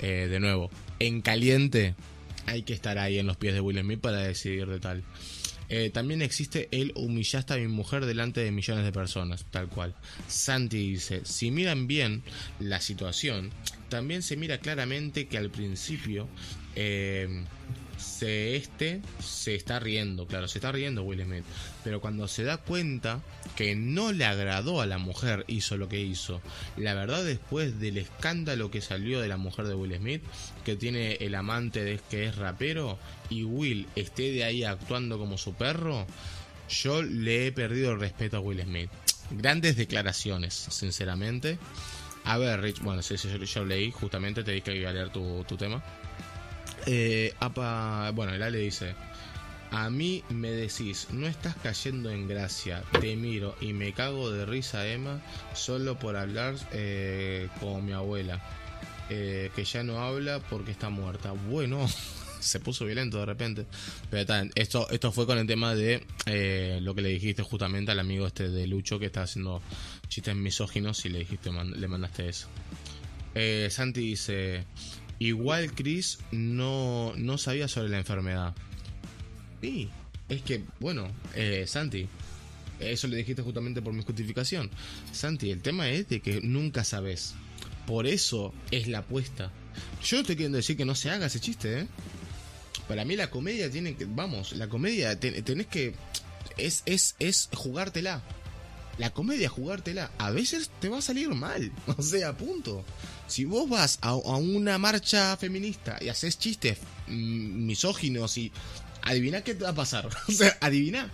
eh, 0.00 0.28
de 0.30 0.40
nuevo, 0.40 0.70
en 0.98 1.22
caliente 1.22 1.94
hay 2.46 2.62
que 2.62 2.72
estar 2.72 2.98
ahí 2.98 3.18
en 3.18 3.26
los 3.26 3.36
pies 3.36 3.54
de 3.54 3.60
Will 3.60 3.78
Smith 3.80 4.00
para 4.00 4.18
decidir 4.18 4.66
de 4.66 4.78
tal. 4.78 5.02
Eh, 5.68 5.90
también 5.90 6.22
existe 6.22 6.68
el 6.70 6.92
humillaste 6.94 7.54
a 7.54 7.56
mi 7.56 7.68
mujer 7.68 8.06
delante 8.06 8.40
de 8.40 8.52
millones 8.52 8.84
de 8.84 8.92
personas, 8.92 9.44
tal 9.50 9.68
cual. 9.68 9.94
Santi 10.28 10.92
dice, 10.92 11.22
si 11.24 11.50
miran 11.50 11.86
bien 11.86 12.22
la 12.60 12.80
situación, 12.80 13.50
también 13.88 14.22
se 14.22 14.36
mira 14.36 14.58
claramente 14.58 15.26
que 15.26 15.38
al 15.38 15.50
principio 15.50 16.28
eh, 16.74 17.44
se 17.98 18.56
este 18.56 19.00
se 19.20 19.54
está 19.54 19.78
riendo, 19.78 20.26
claro, 20.26 20.48
se 20.48 20.58
está 20.58 20.72
riendo 20.72 21.02
Will 21.02 21.22
Smith, 21.22 21.44
pero 21.84 22.00
cuando 22.00 22.28
se 22.28 22.44
da 22.44 22.58
cuenta 22.58 23.20
que 23.56 23.74
no 23.74 24.12
le 24.12 24.24
agradó 24.24 24.80
a 24.80 24.86
la 24.86 24.98
mujer 24.98 25.44
hizo 25.48 25.76
lo 25.76 25.88
que 25.88 26.00
hizo. 26.00 26.40
La 26.76 26.94
verdad 26.94 27.24
después 27.24 27.80
del 27.80 27.98
escándalo 27.98 28.70
que 28.70 28.80
salió 28.80 29.20
de 29.20 29.28
la 29.28 29.36
mujer 29.36 29.66
de 29.66 29.74
Will 29.74 29.96
Smith, 29.96 30.22
que 30.64 30.76
tiene 30.76 31.14
el 31.14 31.34
amante 31.34 31.84
de 31.84 32.00
que 32.10 32.26
es 32.26 32.36
rapero 32.36 32.98
y 33.30 33.44
Will 33.44 33.86
esté 33.96 34.32
de 34.32 34.44
ahí 34.44 34.64
actuando 34.64 35.18
como 35.18 35.38
su 35.38 35.54
perro, 35.54 36.06
yo 36.68 37.02
le 37.02 37.46
he 37.46 37.52
perdido 37.52 37.92
el 37.92 38.00
respeto 38.00 38.36
a 38.36 38.40
Will 38.40 38.62
Smith. 38.62 38.90
Grandes 39.30 39.76
declaraciones, 39.76 40.54
sinceramente. 40.54 41.58
A 42.24 42.38
ver, 42.38 42.60
Rich, 42.60 42.80
bueno, 42.80 43.02
sí, 43.02 43.16
sí, 43.16 43.28
yo, 43.28 43.64
leí, 43.64 43.92
justamente 43.92 44.42
te 44.42 44.50
dije 44.50 44.72
que 44.72 44.76
iba 44.76 44.90
a 44.90 44.92
leer 44.92 45.10
tu, 45.10 45.44
tu 45.44 45.56
tema. 45.56 45.82
Eh, 46.86 47.32
apa, 47.40 48.10
bueno, 48.12 48.34
el 48.34 48.42
Ale 48.42 48.58
dice, 48.58 48.94
a 49.70 49.90
mí 49.90 50.22
me 50.28 50.50
decís, 50.50 51.08
no 51.10 51.26
estás 51.26 51.56
cayendo 51.56 52.10
en 52.10 52.28
gracia, 52.28 52.82
te 53.00 53.16
miro 53.16 53.56
y 53.60 53.72
me 53.72 53.92
cago 53.92 54.30
de 54.30 54.46
risa, 54.46 54.86
Emma, 54.86 55.20
solo 55.54 55.98
por 55.98 56.16
hablar 56.16 56.54
eh, 56.72 57.48
con 57.60 57.84
mi 57.84 57.92
abuela, 57.92 58.40
eh, 59.10 59.50
que 59.54 59.64
ya 59.64 59.82
no 59.82 60.00
habla 60.00 60.40
porque 60.40 60.70
está 60.70 60.88
muerta. 60.88 61.32
Bueno, 61.32 61.86
se 62.40 62.60
puso 62.60 62.84
violento 62.84 63.18
de 63.18 63.26
repente. 63.26 63.66
Pero 64.10 64.50
esto, 64.54 64.88
esto 64.90 65.12
fue 65.12 65.26
con 65.26 65.38
el 65.38 65.46
tema 65.46 65.74
de 65.74 66.04
eh, 66.26 66.78
lo 66.82 66.94
que 66.94 67.02
le 67.02 67.08
dijiste 67.10 67.42
justamente 67.42 67.92
al 67.92 68.00
amigo 68.00 68.26
este 68.26 68.48
de 68.48 68.66
Lucho 68.66 68.98
que 68.98 69.06
está 69.06 69.22
haciendo 69.22 69.62
chistes 70.08 70.34
misóginos 70.36 71.04
y 71.04 71.10
le 71.10 71.20
dijiste, 71.20 71.50
le 71.52 71.88
mandaste 71.88 72.28
eso. 72.28 72.48
Eh, 73.34 73.68
Santi 73.70 74.00
dice, 74.00 74.64
Igual 75.18 75.72
Chris 75.72 76.18
no, 76.30 77.14
no 77.16 77.38
sabía 77.38 77.68
sobre 77.68 77.88
la 77.88 77.98
enfermedad. 77.98 78.54
Sí, 79.62 79.88
es 80.28 80.42
que, 80.42 80.62
bueno, 80.78 81.08
eh, 81.34 81.64
Santi, 81.66 82.06
eso 82.80 83.08
le 83.08 83.16
dijiste 83.16 83.42
justamente 83.42 83.80
por 83.80 83.94
mi 83.94 84.02
justificación. 84.02 84.70
Santi, 85.12 85.50
el 85.50 85.62
tema 85.62 85.88
es 85.88 86.08
de 86.08 86.20
que 86.20 86.40
nunca 86.42 86.84
sabes. 86.84 87.34
Por 87.86 88.06
eso 88.06 88.52
es 88.70 88.88
la 88.88 88.98
apuesta. 88.98 89.50
Yo 90.04 90.16
no 90.16 90.20
estoy 90.20 90.36
queriendo 90.36 90.56
decir 90.56 90.76
que 90.76 90.84
no 90.84 90.94
se 90.94 91.10
haga 91.10 91.26
ese 91.26 91.40
chiste, 91.40 91.80
¿eh? 91.80 91.86
Para 92.88 93.04
mí 93.04 93.16
la 93.16 93.30
comedia 93.30 93.70
tiene 93.70 93.96
que, 93.96 94.04
vamos, 94.04 94.52
la 94.52 94.68
comedia 94.68 95.18
tenés 95.18 95.66
que, 95.66 95.94
es, 96.56 96.82
es, 96.86 97.16
es 97.18 97.48
jugártela. 97.52 98.22
La 98.98 99.10
comedia 99.10 99.48
jugártela. 99.48 100.10
A 100.18 100.30
veces 100.30 100.70
te 100.80 100.88
va 100.88 100.98
a 100.98 101.02
salir 101.02 101.28
mal. 101.30 101.72
O 101.98 102.02
sea, 102.02 102.36
punto. 102.36 102.84
Si 103.26 103.44
vos 103.44 103.68
vas 103.68 103.98
a, 104.02 104.14
una 104.14 104.78
marcha 104.78 105.36
feminista 105.36 105.98
y 106.00 106.08
haces 106.08 106.38
chistes 106.38 106.78
mm, 107.08 107.66
misóginos 107.66 108.38
y 108.38 108.52
adivina 109.02 109.42
qué 109.42 109.54
te 109.54 109.64
va 109.64 109.70
a 109.70 109.74
pasar. 109.74 110.08
o 110.28 110.32
sea, 110.32 110.56
adivina. 110.60 111.10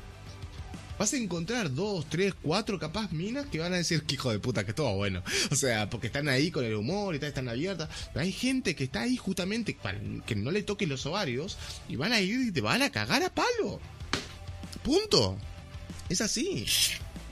Vas 1.03 1.15
a 1.15 1.17
encontrar 1.17 1.75
dos, 1.75 2.07
tres, 2.09 2.33
cuatro 2.41 2.79
capaz 2.79 3.11
minas 3.11 3.47
que 3.47 3.59
van 3.59 3.73
a 3.73 3.77
decir 3.77 4.05
que 4.05 4.15
hijo 4.15 4.31
de 4.31 4.39
puta, 4.39 4.65
que 4.65 4.73
todo 4.73 4.95
bueno. 4.95 5.25
O 5.51 5.57
sea, 5.57 5.91
porque 5.91 6.07
están 6.07 6.29
ahí 6.29 6.53
con 6.53 6.65
el 6.65 6.77
humor 6.77 7.17
y 7.17 7.19
tal, 7.19 7.31
están 7.31 7.49
abiertas. 7.49 7.89
Pero 8.13 8.25
hay 8.25 8.31
gente 8.31 8.77
que 8.77 8.85
está 8.85 9.01
ahí 9.01 9.17
justamente 9.17 9.77
para 9.83 9.99
que 10.25 10.37
no 10.37 10.53
le 10.53 10.63
toquen 10.63 10.89
los 10.89 11.05
ovarios 11.05 11.59
y 11.89 11.97
van 11.97 12.13
a 12.13 12.21
ir 12.21 12.47
y 12.47 12.53
te 12.53 12.61
van 12.61 12.83
a 12.83 12.93
cagar 12.93 13.25
a 13.25 13.35
palo. 13.35 13.81
Punto. 14.85 15.37
Es 16.09 16.21
así. 16.21 16.67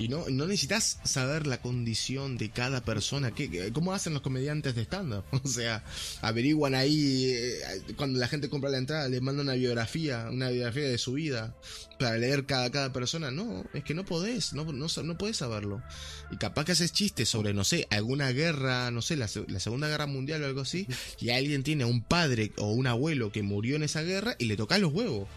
Y 0.00 0.08
no, 0.08 0.24
no 0.30 0.46
necesitas 0.46 0.98
saber 1.04 1.46
la 1.46 1.60
condición 1.60 2.38
de 2.38 2.48
cada 2.48 2.82
persona. 2.82 3.32
¿Qué, 3.32 3.70
¿Cómo 3.70 3.92
hacen 3.92 4.14
los 4.14 4.22
comediantes 4.22 4.74
de 4.74 4.82
stand-up? 4.82 5.24
O 5.44 5.46
sea, 5.46 5.84
averiguan 6.22 6.74
ahí, 6.74 7.26
eh, 7.34 7.82
cuando 7.96 8.18
la 8.18 8.26
gente 8.26 8.48
compra 8.48 8.70
la 8.70 8.78
entrada, 8.78 9.08
le 9.08 9.20
mandan 9.20 9.46
una 9.46 9.56
biografía, 9.56 10.28
una 10.30 10.48
biografía 10.48 10.84
de 10.84 10.96
su 10.96 11.12
vida, 11.12 11.54
para 11.98 12.16
leer 12.16 12.46
cada, 12.46 12.70
cada 12.70 12.94
persona. 12.94 13.30
No, 13.30 13.62
es 13.74 13.84
que 13.84 13.92
no 13.92 14.06
podés, 14.06 14.54
no, 14.54 14.64
no, 14.64 14.86
no 15.04 15.18
podés 15.18 15.36
saberlo. 15.36 15.82
Y 16.30 16.38
capaz 16.38 16.64
que 16.64 16.72
haces 16.72 16.94
chistes 16.94 17.28
sobre, 17.28 17.52
no 17.52 17.64
sé, 17.64 17.86
alguna 17.90 18.32
guerra, 18.32 18.90
no 18.90 19.02
sé, 19.02 19.16
la, 19.16 19.28
Segunda 19.28 19.88
Guerra 19.88 20.06
Mundial 20.06 20.42
o 20.42 20.46
algo 20.46 20.62
así, 20.62 20.86
y 21.20 21.28
alguien 21.28 21.62
tiene 21.62 21.84
un 21.84 22.02
padre 22.02 22.52
o 22.56 22.72
un 22.72 22.86
abuelo 22.86 23.32
que 23.32 23.42
murió 23.42 23.76
en 23.76 23.82
esa 23.82 24.00
guerra 24.00 24.34
y 24.38 24.46
le 24.46 24.56
tocas 24.56 24.80
los 24.80 24.94
huevos. 24.94 25.28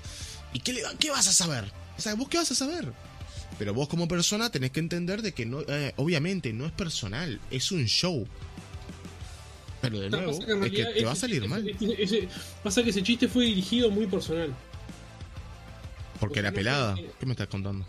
¿Y 0.53 0.61
qué, 0.61 0.71
le, 0.71 0.83
qué 0.99 1.09
vas 1.09 1.27
a 1.27 1.33
saber? 1.33 1.69
O 1.97 2.01
sea, 2.01 2.15
¿vos 2.15 2.29
qué 2.29 2.37
vas 2.37 2.51
a 2.51 2.55
saber? 2.55 2.93
Pero 3.57 3.73
vos 3.73 3.87
como 3.87 4.07
persona 4.07 4.49
tenés 4.49 4.71
que 4.71 4.79
entender 4.79 5.21
de 5.21 5.33
que 5.33 5.45
no, 5.45 5.61
eh, 5.67 5.93
obviamente 5.97 6.53
no 6.53 6.65
es 6.65 6.71
personal, 6.71 7.39
es 7.51 7.71
un 7.71 7.85
show. 7.85 8.27
Pero 9.81 9.99
de 9.99 10.09
nuevo, 10.09 10.31
es 10.31 10.71
que 10.71 10.85
te 10.85 11.05
va 11.05 11.11
a 11.11 11.15
salir 11.15 11.47
mal. 11.47 11.63
pasa 12.63 12.83
que 12.83 12.89
ese 12.89 13.03
chiste 13.03 13.27
fue 13.27 13.45
dirigido 13.45 13.91
muy 13.91 14.07
personal. 14.07 14.53
Porque 16.19 16.39
era 16.39 16.51
pelada. 16.51 16.95
¿Qué 17.19 17.25
me 17.25 17.33
estás 17.33 17.47
contando? 17.47 17.85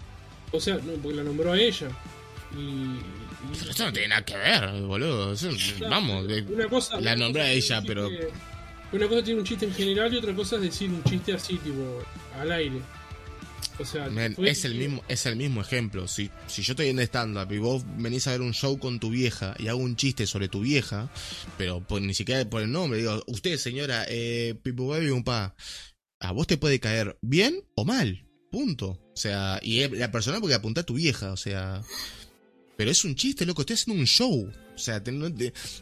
O 0.50 0.60
sea, 0.60 0.76
no, 0.76 0.94
porque 0.94 1.16
la 1.16 1.22
nombró 1.22 1.52
a 1.52 1.58
ella. 1.58 1.88
Y, 2.56 2.98
Pero 3.58 3.70
eso 3.70 3.84
no 3.86 3.92
tiene 3.92 4.08
nada 4.08 4.24
que 4.24 4.36
ver, 4.36 4.82
boludo. 4.82 5.34
vamos, 5.88 6.26
una 6.48 6.68
cosa, 6.68 7.00
la 7.00 7.16
nombró 7.16 7.42
a 7.42 7.50
ella, 7.50 7.82
pero. 7.86 8.08
una 8.92 9.08
cosa 9.08 9.22
tiene 9.22 9.40
un 9.40 9.46
chiste 9.46 9.64
en 9.64 9.74
general 9.74 10.12
y 10.12 10.18
otra 10.18 10.34
cosa 10.34 10.56
es 10.56 10.62
decir 10.62 10.90
un 10.90 11.02
chiste 11.04 11.32
así, 11.32 11.56
tipo, 11.58 12.04
al 12.38 12.52
aire 12.52 12.80
es, 13.78 14.64
el 14.64 14.74
mismo, 14.74 15.02
es 15.08 15.26
el 15.26 15.36
mismo 15.36 15.60
ejemplo. 15.60 16.06
Si, 16.08 16.30
si 16.46 16.62
yo 16.62 16.72
estoy 16.72 16.88
en 16.88 16.98
stand-up 17.00 17.52
y 17.52 17.58
vos 17.58 17.84
venís 17.98 18.26
a 18.26 18.32
ver 18.32 18.40
un 18.40 18.54
show 18.54 18.78
con 18.78 19.00
tu 19.00 19.10
vieja 19.10 19.54
y 19.58 19.68
hago 19.68 19.80
un 19.80 19.96
chiste 19.96 20.26
sobre 20.26 20.48
tu 20.48 20.60
vieja, 20.60 21.10
pero 21.58 21.84
ni 22.00 22.14
siquiera 22.14 22.48
por 22.48 22.62
el 22.62 22.70
nombre, 22.70 23.00
digo, 23.00 23.22
usted, 23.26 23.56
señora, 23.58 24.04
eh, 24.08 24.54
Pipo 24.62 24.86
Baby 24.86 25.10
un 25.10 25.24
pa, 25.24 25.54
a 26.20 26.32
vos 26.32 26.46
te 26.46 26.56
puede 26.56 26.80
caer 26.80 27.18
bien 27.20 27.64
o 27.74 27.84
mal, 27.84 28.26
punto. 28.50 29.00
O 29.14 29.16
sea, 29.16 29.60
y 29.62 29.86
la 29.88 30.10
persona 30.10 30.40
porque 30.40 30.54
apunta 30.54 30.80
a 30.82 30.84
tu 30.84 30.94
vieja, 30.94 31.32
o 31.32 31.36
sea. 31.36 31.82
Pero 32.76 32.90
es 32.90 33.04
un 33.04 33.14
chiste, 33.14 33.46
loco, 33.46 33.62
estoy 33.62 33.74
haciendo 33.74 34.00
un 34.00 34.06
show. 34.06 34.50
O 34.74 34.78
sea, 34.78 35.02
no, 35.12 35.28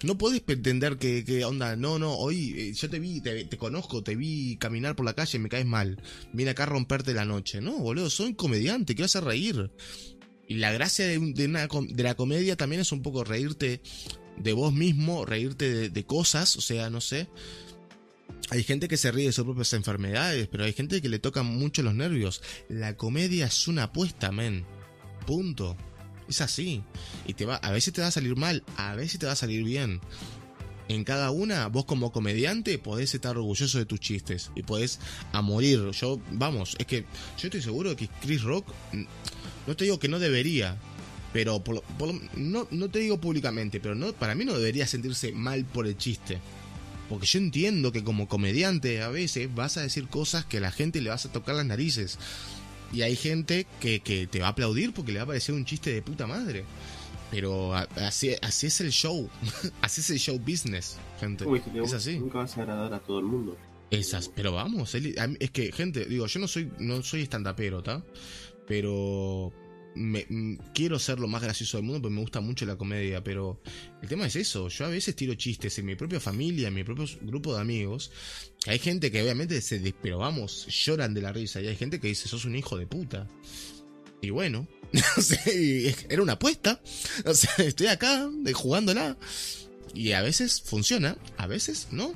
no 0.02 0.18
podés 0.18 0.40
pretender 0.40 0.98
que, 0.98 1.44
onda, 1.44 1.76
no, 1.76 1.98
no, 1.98 2.14
hoy 2.14 2.54
eh, 2.56 2.72
yo 2.74 2.90
te 2.90 2.98
vi, 2.98 3.20
te, 3.20 3.48
conozco, 3.56 4.02
te 4.02 4.14
vi 4.16 4.56
caminar 4.56 4.96
por 4.96 5.06
la 5.06 5.14
calle, 5.14 5.38
me 5.38 5.48
caes 5.48 5.66
mal. 5.66 6.00
Vine 6.32 6.50
acá 6.50 6.64
a 6.64 6.66
romperte 6.66 7.14
la 7.14 7.24
noche. 7.24 7.60
No, 7.60 7.78
boludo, 7.78 8.10
soy 8.10 8.34
comediante, 8.34 8.94
¿qué 8.94 9.02
vas 9.02 9.16
a 9.16 9.20
reír? 9.22 9.70
Y 10.46 10.56
la 10.56 10.72
gracia 10.72 11.06
de, 11.06 11.18
de, 11.18 12.02
la 12.02 12.14
comedia 12.14 12.56
también 12.56 12.82
es 12.82 12.92
un 12.92 13.00
poco 13.00 13.24
reírte 13.24 13.80
de 14.36 14.52
vos 14.52 14.72
mismo, 14.72 15.24
reírte 15.24 15.88
de, 15.88 16.04
cosas, 16.04 16.56
o 16.56 16.60
sea, 16.60 16.90
no 16.90 17.00
sé. 17.00 17.28
Hay 18.50 18.64
gente 18.64 18.88
que 18.88 18.96
se 18.96 19.12
ríe 19.12 19.26
de 19.26 19.32
sus 19.32 19.44
propias 19.44 19.72
enfermedades, 19.72 20.48
pero 20.48 20.64
hay 20.64 20.72
gente 20.72 21.00
que 21.00 21.08
le 21.08 21.18
toca 21.18 21.42
mucho 21.42 21.82
los 21.82 21.94
nervios. 21.94 22.42
La 22.68 22.96
comedia 22.96 23.46
es 23.46 23.68
una 23.68 23.84
apuesta, 23.84 24.30
men. 24.32 24.66
Punto. 25.26 25.76
Es 26.32 26.40
así. 26.40 26.82
Y 27.26 27.34
te 27.34 27.44
va, 27.44 27.56
a 27.56 27.70
veces 27.72 27.92
te 27.92 28.00
va 28.00 28.06
a 28.06 28.10
salir 28.10 28.36
mal, 28.36 28.64
a 28.78 28.94
veces 28.94 29.20
te 29.20 29.26
va 29.26 29.32
a 29.32 29.36
salir 29.36 29.64
bien. 29.64 30.00
En 30.88 31.04
cada 31.04 31.30
una, 31.30 31.66
vos 31.66 31.84
como 31.84 32.10
comediante 32.10 32.78
podés 32.78 33.14
estar 33.14 33.36
orgulloso 33.36 33.76
de 33.76 33.84
tus 33.84 34.00
chistes 34.00 34.50
y 34.54 34.62
podés 34.62 34.98
a 35.32 35.42
morir. 35.42 35.90
Yo, 35.90 36.22
vamos, 36.30 36.74
es 36.78 36.86
que 36.86 37.00
yo 37.36 37.48
estoy 37.48 37.60
seguro 37.60 37.94
que 37.96 38.08
Chris 38.22 38.44
Rock, 38.44 38.66
mm, 38.92 39.04
no 39.66 39.76
te 39.76 39.84
digo 39.84 39.98
que 39.98 40.08
no 40.08 40.18
debería, 40.18 40.78
pero 41.34 41.62
no, 42.34 42.66
no 42.70 42.88
te 42.88 43.00
digo 43.00 43.20
públicamente, 43.20 43.78
pero 43.78 43.94
no, 43.94 44.14
para 44.14 44.34
mí 44.34 44.46
no 44.46 44.54
debería 44.54 44.86
sentirse 44.86 45.32
mal 45.32 45.66
por 45.66 45.86
el 45.86 45.98
chiste. 45.98 46.38
Porque 47.10 47.26
yo 47.26 47.40
entiendo 47.40 47.92
que 47.92 48.02
como 48.02 48.26
comediante 48.26 49.02
a 49.02 49.10
veces 49.10 49.54
vas 49.54 49.76
a 49.76 49.82
decir 49.82 50.08
cosas 50.08 50.46
que 50.46 50.56
a 50.56 50.60
la 50.62 50.70
gente 50.70 51.02
le 51.02 51.10
vas 51.10 51.26
a 51.26 51.32
tocar 51.32 51.54
las 51.56 51.66
narices. 51.66 52.18
Y 52.92 53.02
hay 53.02 53.16
gente 53.16 53.66
que, 53.80 54.00
te 54.30 54.40
va 54.40 54.48
a 54.48 54.50
aplaudir 54.50 54.92
porque 54.92 55.12
le 55.12 55.18
va 55.18 55.24
a 55.24 55.26
parecer 55.28 55.54
un 55.54 55.64
chiste 55.64 55.92
de 55.92 56.02
puta 56.02 56.26
madre. 56.26 56.64
Pero 57.30 57.74
así, 57.74 58.34
así 58.42 58.66
es 58.66 58.80
el 58.82 58.90
show. 58.90 59.28
así 59.80 60.02
es 60.02 60.10
el 60.10 60.18
show 60.18 60.38
business, 60.38 60.98
gente. 61.18 61.46
es 61.82 61.92
así. 61.94 62.18
Nunca 62.18 62.38
vas 62.38 62.56
a 62.58 62.62
agradar 62.62 62.92
a 62.92 62.98
todo 62.98 63.20
el 63.20 63.24
mundo. 63.24 63.56
Esas, 63.90 64.28
pero 64.28 64.52
vamos, 64.52 64.94
es 64.94 65.50
que, 65.50 65.70
gente, 65.70 66.06
digo, 66.06 66.26
yo 66.26 66.40
no 66.40 66.48
soy, 66.48 66.70
no 66.78 67.02
soy 67.02 67.22
stand-upero, 67.22 67.78
¿está? 67.80 68.02
Pero 68.66 69.52
me, 69.94 70.26
mm, 70.28 70.58
quiero 70.74 70.98
ser 70.98 71.20
lo 71.20 71.28
más 71.28 71.42
gracioso 71.42 71.76
del 71.76 71.84
mundo 71.84 72.02
porque 72.02 72.14
me 72.14 72.20
gusta 72.20 72.40
mucho 72.40 72.66
la 72.66 72.76
comedia, 72.76 73.22
pero 73.22 73.60
el 74.00 74.08
tema 74.08 74.26
es 74.26 74.36
eso, 74.36 74.68
yo 74.68 74.84
a 74.86 74.88
veces 74.88 75.14
tiro 75.16 75.34
chistes 75.34 75.78
en 75.78 75.86
mi 75.86 75.94
propia 75.94 76.20
familia, 76.20 76.68
en 76.68 76.74
mi 76.74 76.84
propio 76.84 77.06
grupo 77.20 77.54
de 77.54 77.60
amigos, 77.60 78.10
hay 78.66 78.78
gente 78.78 79.10
que 79.10 79.22
obviamente 79.22 79.60
se, 79.60 79.94
pero 80.00 80.18
vamos, 80.18 80.66
lloran 80.66 81.14
de 81.14 81.22
la 81.22 81.32
risa, 81.32 81.60
y 81.60 81.68
hay 81.68 81.76
gente 81.76 82.00
que 82.00 82.08
dice, 82.08 82.28
sos 82.28 82.44
un 82.44 82.56
hijo 82.56 82.78
de 82.78 82.86
puta. 82.86 83.28
Y 84.20 84.30
bueno, 84.30 84.68
era 86.08 86.22
una 86.22 86.34
apuesta, 86.34 86.80
o 87.24 87.34
sea, 87.34 87.52
estoy 87.58 87.88
acá 87.88 88.30
jugándola, 88.54 89.16
y 89.94 90.12
a 90.12 90.22
veces 90.22 90.62
funciona, 90.62 91.16
a 91.36 91.46
veces 91.46 91.88
no. 91.90 92.14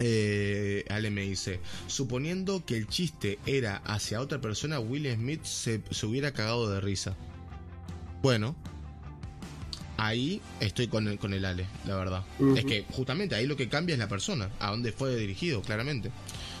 Eh, 0.00 0.84
Ale 0.88 1.10
me 1.10 1.22
dice, 1.22 1.60
suponiendo 1.86 2.64
que 2.64 2.76
el 2.76 2.88
chiste 2.88 3.38
era 3.46 3.76
hacia 3.84 4.20
otra 4.20 4.40
persona, 4.40 4.80
Will 4.80 5.12
Smith 5.14 5.44
se, 5.44 5.80
se 5.90 6.06
hubiera 6.06 6.32
cagado 6.32 6.68
de 6.70 6.80
risa. 6.80 7.16
Bueno, 8.22 8.56
ahí 9.96 10.40
estoy 10.60 10.88
con 10.88 11.06
el, 11.06 11.18
con 11.18 11.32
el 11.32 11.44
Ale, 11.44 11.66
la 11.86 11.96
verdad. 11.96 12.24
Es 12.56 12.64
que 12.64 12.84
justamente 12.90 13.34
ahí 13.34 13.46
lo 13.46 13.56
que 13.56 13.68
cambia 13.68 13.94
es 13.94 13.98
la 13.98 14.08
persona, 14.08 14.50
a 14.58 14.70
dónde 14.70 14.92
fue 14.92 15.14
dirigido, 15.16 15.62
claramente. 15.62 16.10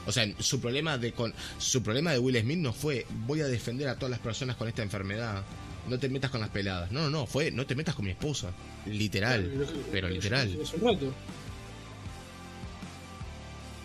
O 0.06 0.12
sea, 0.12 0.26
su 0.38 0.60
problema 0.60 0.98
de 0.98 1.12
con 1.12 1.32
su 1.58 1.82
problema 1.82 2.12
de 2.12 2.18
Will 2.18 2.38
Smith 2.40 2.58
no 2.58 2.72
fue 2.72 3.06
voy 3.26 3.40
a 3.40 3.46
defender 3.46 3.88
a 3.88 3.96
todas 3.96 4.10
las 4.10 4.20
personas 4.20 4.56
con 4.56 4.68
esta 4.68 4.82
enfermedad. 4.82 5.44
No 5.88 5.98
te 5.98 6.08
metas 6.08 6.30
con 6.30 6.40
las 6.40 6.50
peladas. 6.50 6.92
No, 6.92 7.02
no, 7.02 7.10
no, 7.10 7.26
fue 7.26 7.50
no 7.50 7.66
te 7.66 7.74
metas 7.74 7.94
con 7.94 8.04
mi 8.04 8.12
esposa. 8.12 8.52
Literal. 8.86 9.50
Pero 9.90 10.08
literal. 10.08 10.56
Hace 10.62 10.76
un 10.76 10.82
rato. 10.82 11.12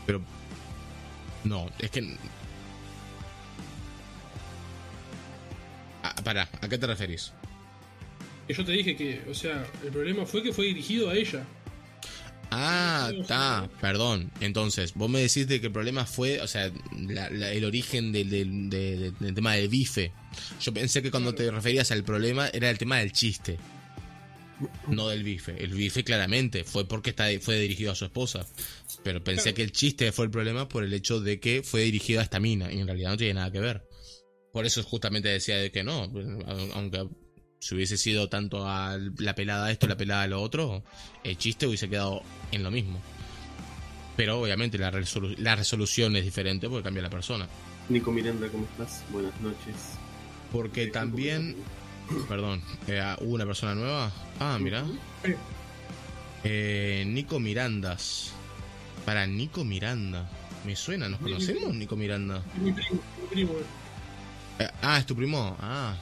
Pero. 0.08 0.22
No, 1.44 1.70
es 1.78 1.92
que. 1.92 2.18
Ah, 6.04 6.16
pará, 6.24 6.50
¿a 6.62 6.68
qué 6.68 6.78
te 6.78 6.88
referís? 6.88 7.34
Que 8.48 8.54
yo 8.54 8.64
te 8.66 8.72
dije 8.72 8.96
que, 8.96 9.24
o 9.30 9.34
sea, 9.34 9.66
el 9.84 9.92
problema 9.92 10.26
fue 10.26 10.42
que 10.42 10.54
fue 10.54 10.66
dirigido 10.66 11.10
a 11.10 11.16
ella. 11.16 11.44
Ah, 12.50 13.12
está, 13.20 13.68
perdón. 13.82 14.32
Entonces, 14.40 14.94
vos 14.94 15.10
me 15.10 15.20
decís 15.20 15.48
de 15.50 15.60
que 15.60 15.68
el 15.68 15.74
problema 15.74 16.06
fue, 16.06 16.40
o 16.40 16.48
sea, 16.48 16.72
la- 16.96 17.30
la- 17.30 17.52
el 17.52 17.66
origen 17.66 18.14
del, 18.14 18.30
del- 18.30 18.70
de- 18.70 18.98
de- 18.98 19.12
del 19.12 19.34
tema 19.36 19.54
del 19.54 19.68
bife. 19.68 20.14
Yo 20.62 20.74
pensé 20.74 21.02
que 21.02 21.12
cuando 21.12 21.36
te 21.36 21.52
referías 21.52 21.92
al 21.92 22.04
problema 22.06 22.48
era 22.54 22.70
el 22.70 22.78
tema 22.78 23.00
del 23.00 23.12
chiste, 23.12 23.58
no 24.88 25.10
del 25.10 25.24
bife. 25.24 25.64
El 25.64 25.74
bife 25.74 26.04
claramente 26.04 26.64
fue 26.64 26.88
porque 26.88 27.12
está, 27.12 27.28
fue 27.42 27.60
dirigido 27.60 27.92
a 27.92 27.96
su 27.96 28.06
esposa. 28.06 28.46
Pero 29.04 29.24
pensé 29.24 29.54
que 29.54 29.62
el 29.62 29.72
chiste 29.72 30.12
fue 30.12 30.26
el 30.26 30.32
problema 30.32 30.68
por 30.68 30.84
el 30.84 30.94
hecho 30.94 31.20
de 31.20 31.40
que 31.40 31.62
fue 31.64 31.82
dirigido 31.82 32.20
a 32.20 32.24
esta 32.24 32.40
mina 32.40 32.72
y 32.72 32.80
en 32.80 32.88
realidad 32.88 33.12
no 33.12 33.18
tiene 33.18 33.36
nada 33.36 33.52
que 33.52 33.60
ver. 33.60 33.88
Por 34.52 34.66
eso 34.66 34.82
justamente 34.84 35.30
decía 35.30 35.58
de 35.58 35.72
que 35.72 35.84
no, 35.84 36.12
aunque 36.74 37.08
si 37.60 37.76
hubiese 37.76 37.98
sido 37.98 38.30
tanto 38.30 38.68
a 38.68 38.98
la 39.18 39.36
pelada 39.36 39.68
a 39.68 39.72
esto, 39.72 39.88
la 39.88 39.98
pelada 39.98 40.24
a 40.24 40.28
lo 40.28 40.42
otro, 40.42 40.84
el 41.24 41.38
chiste 41.38 41.68
hubiese 41.68 41.90
quedado 41.90 42.24
en 42.52 42.64
lo 42.64 42.72
mismo. 42.72 43.02
Pero 44.16 44.40
obviamente 44.42 44.78
la, 44.80 44.92
resolu- 44.92 45.38
la 45.38 45.56
resolución 45.56 46.16
es 46.16 46.24
diferente 46.24 46.68
porque 46.68 46.84
cambia 46.84 47.04
la 47.04 47.10
persona. 47.10 47.48
Nico 47.90 48.12
Miranda, 48.12 48.48
¿cómo 48.50 48.66
estás? 48.66 49.04
Buenas 49.12 49.40
noches. 49.42 49.76
Porque 50.52 50.84
Eh, 50.84 50.88
también, 50.88 51.56
perdón, 52.28 52.62
eh, 52.88 53.02
hubo 53.22 53.34
una 53.36 53.46
persona 53.46 53.76
nueva. 53.76 54.12
Ah, 54.40 54.58
mira. 54.62 54.86
Eh, 55.24 55.36
Eh, 56.44 57.04
Nico 57.08 57.40
Mirandas. 57.40 58.32
Para 59.06 59.26
Nico 59.28 59.64
Miranda. 59.64 60.30
Me 60.66 60.76
suena, 60.76 61.08
¿nos 61.10 61.20
conocemos, 61.20 61.74
Nico 61.74 61.96
Miranda? 61.96 62.44
es 62.56 62.62
mi 62.62 62.72
primo, 62.72 63.02
mi 63.22 63.28
primo. 63.30 63.52
eh. 63.54 63.64
Eh, 64.60 64.68
ah, 64.82 65.00
es 65.00 65.06
tu 65.06 65.16
primo. 65.16 65.56
Ah. 65.60 65.96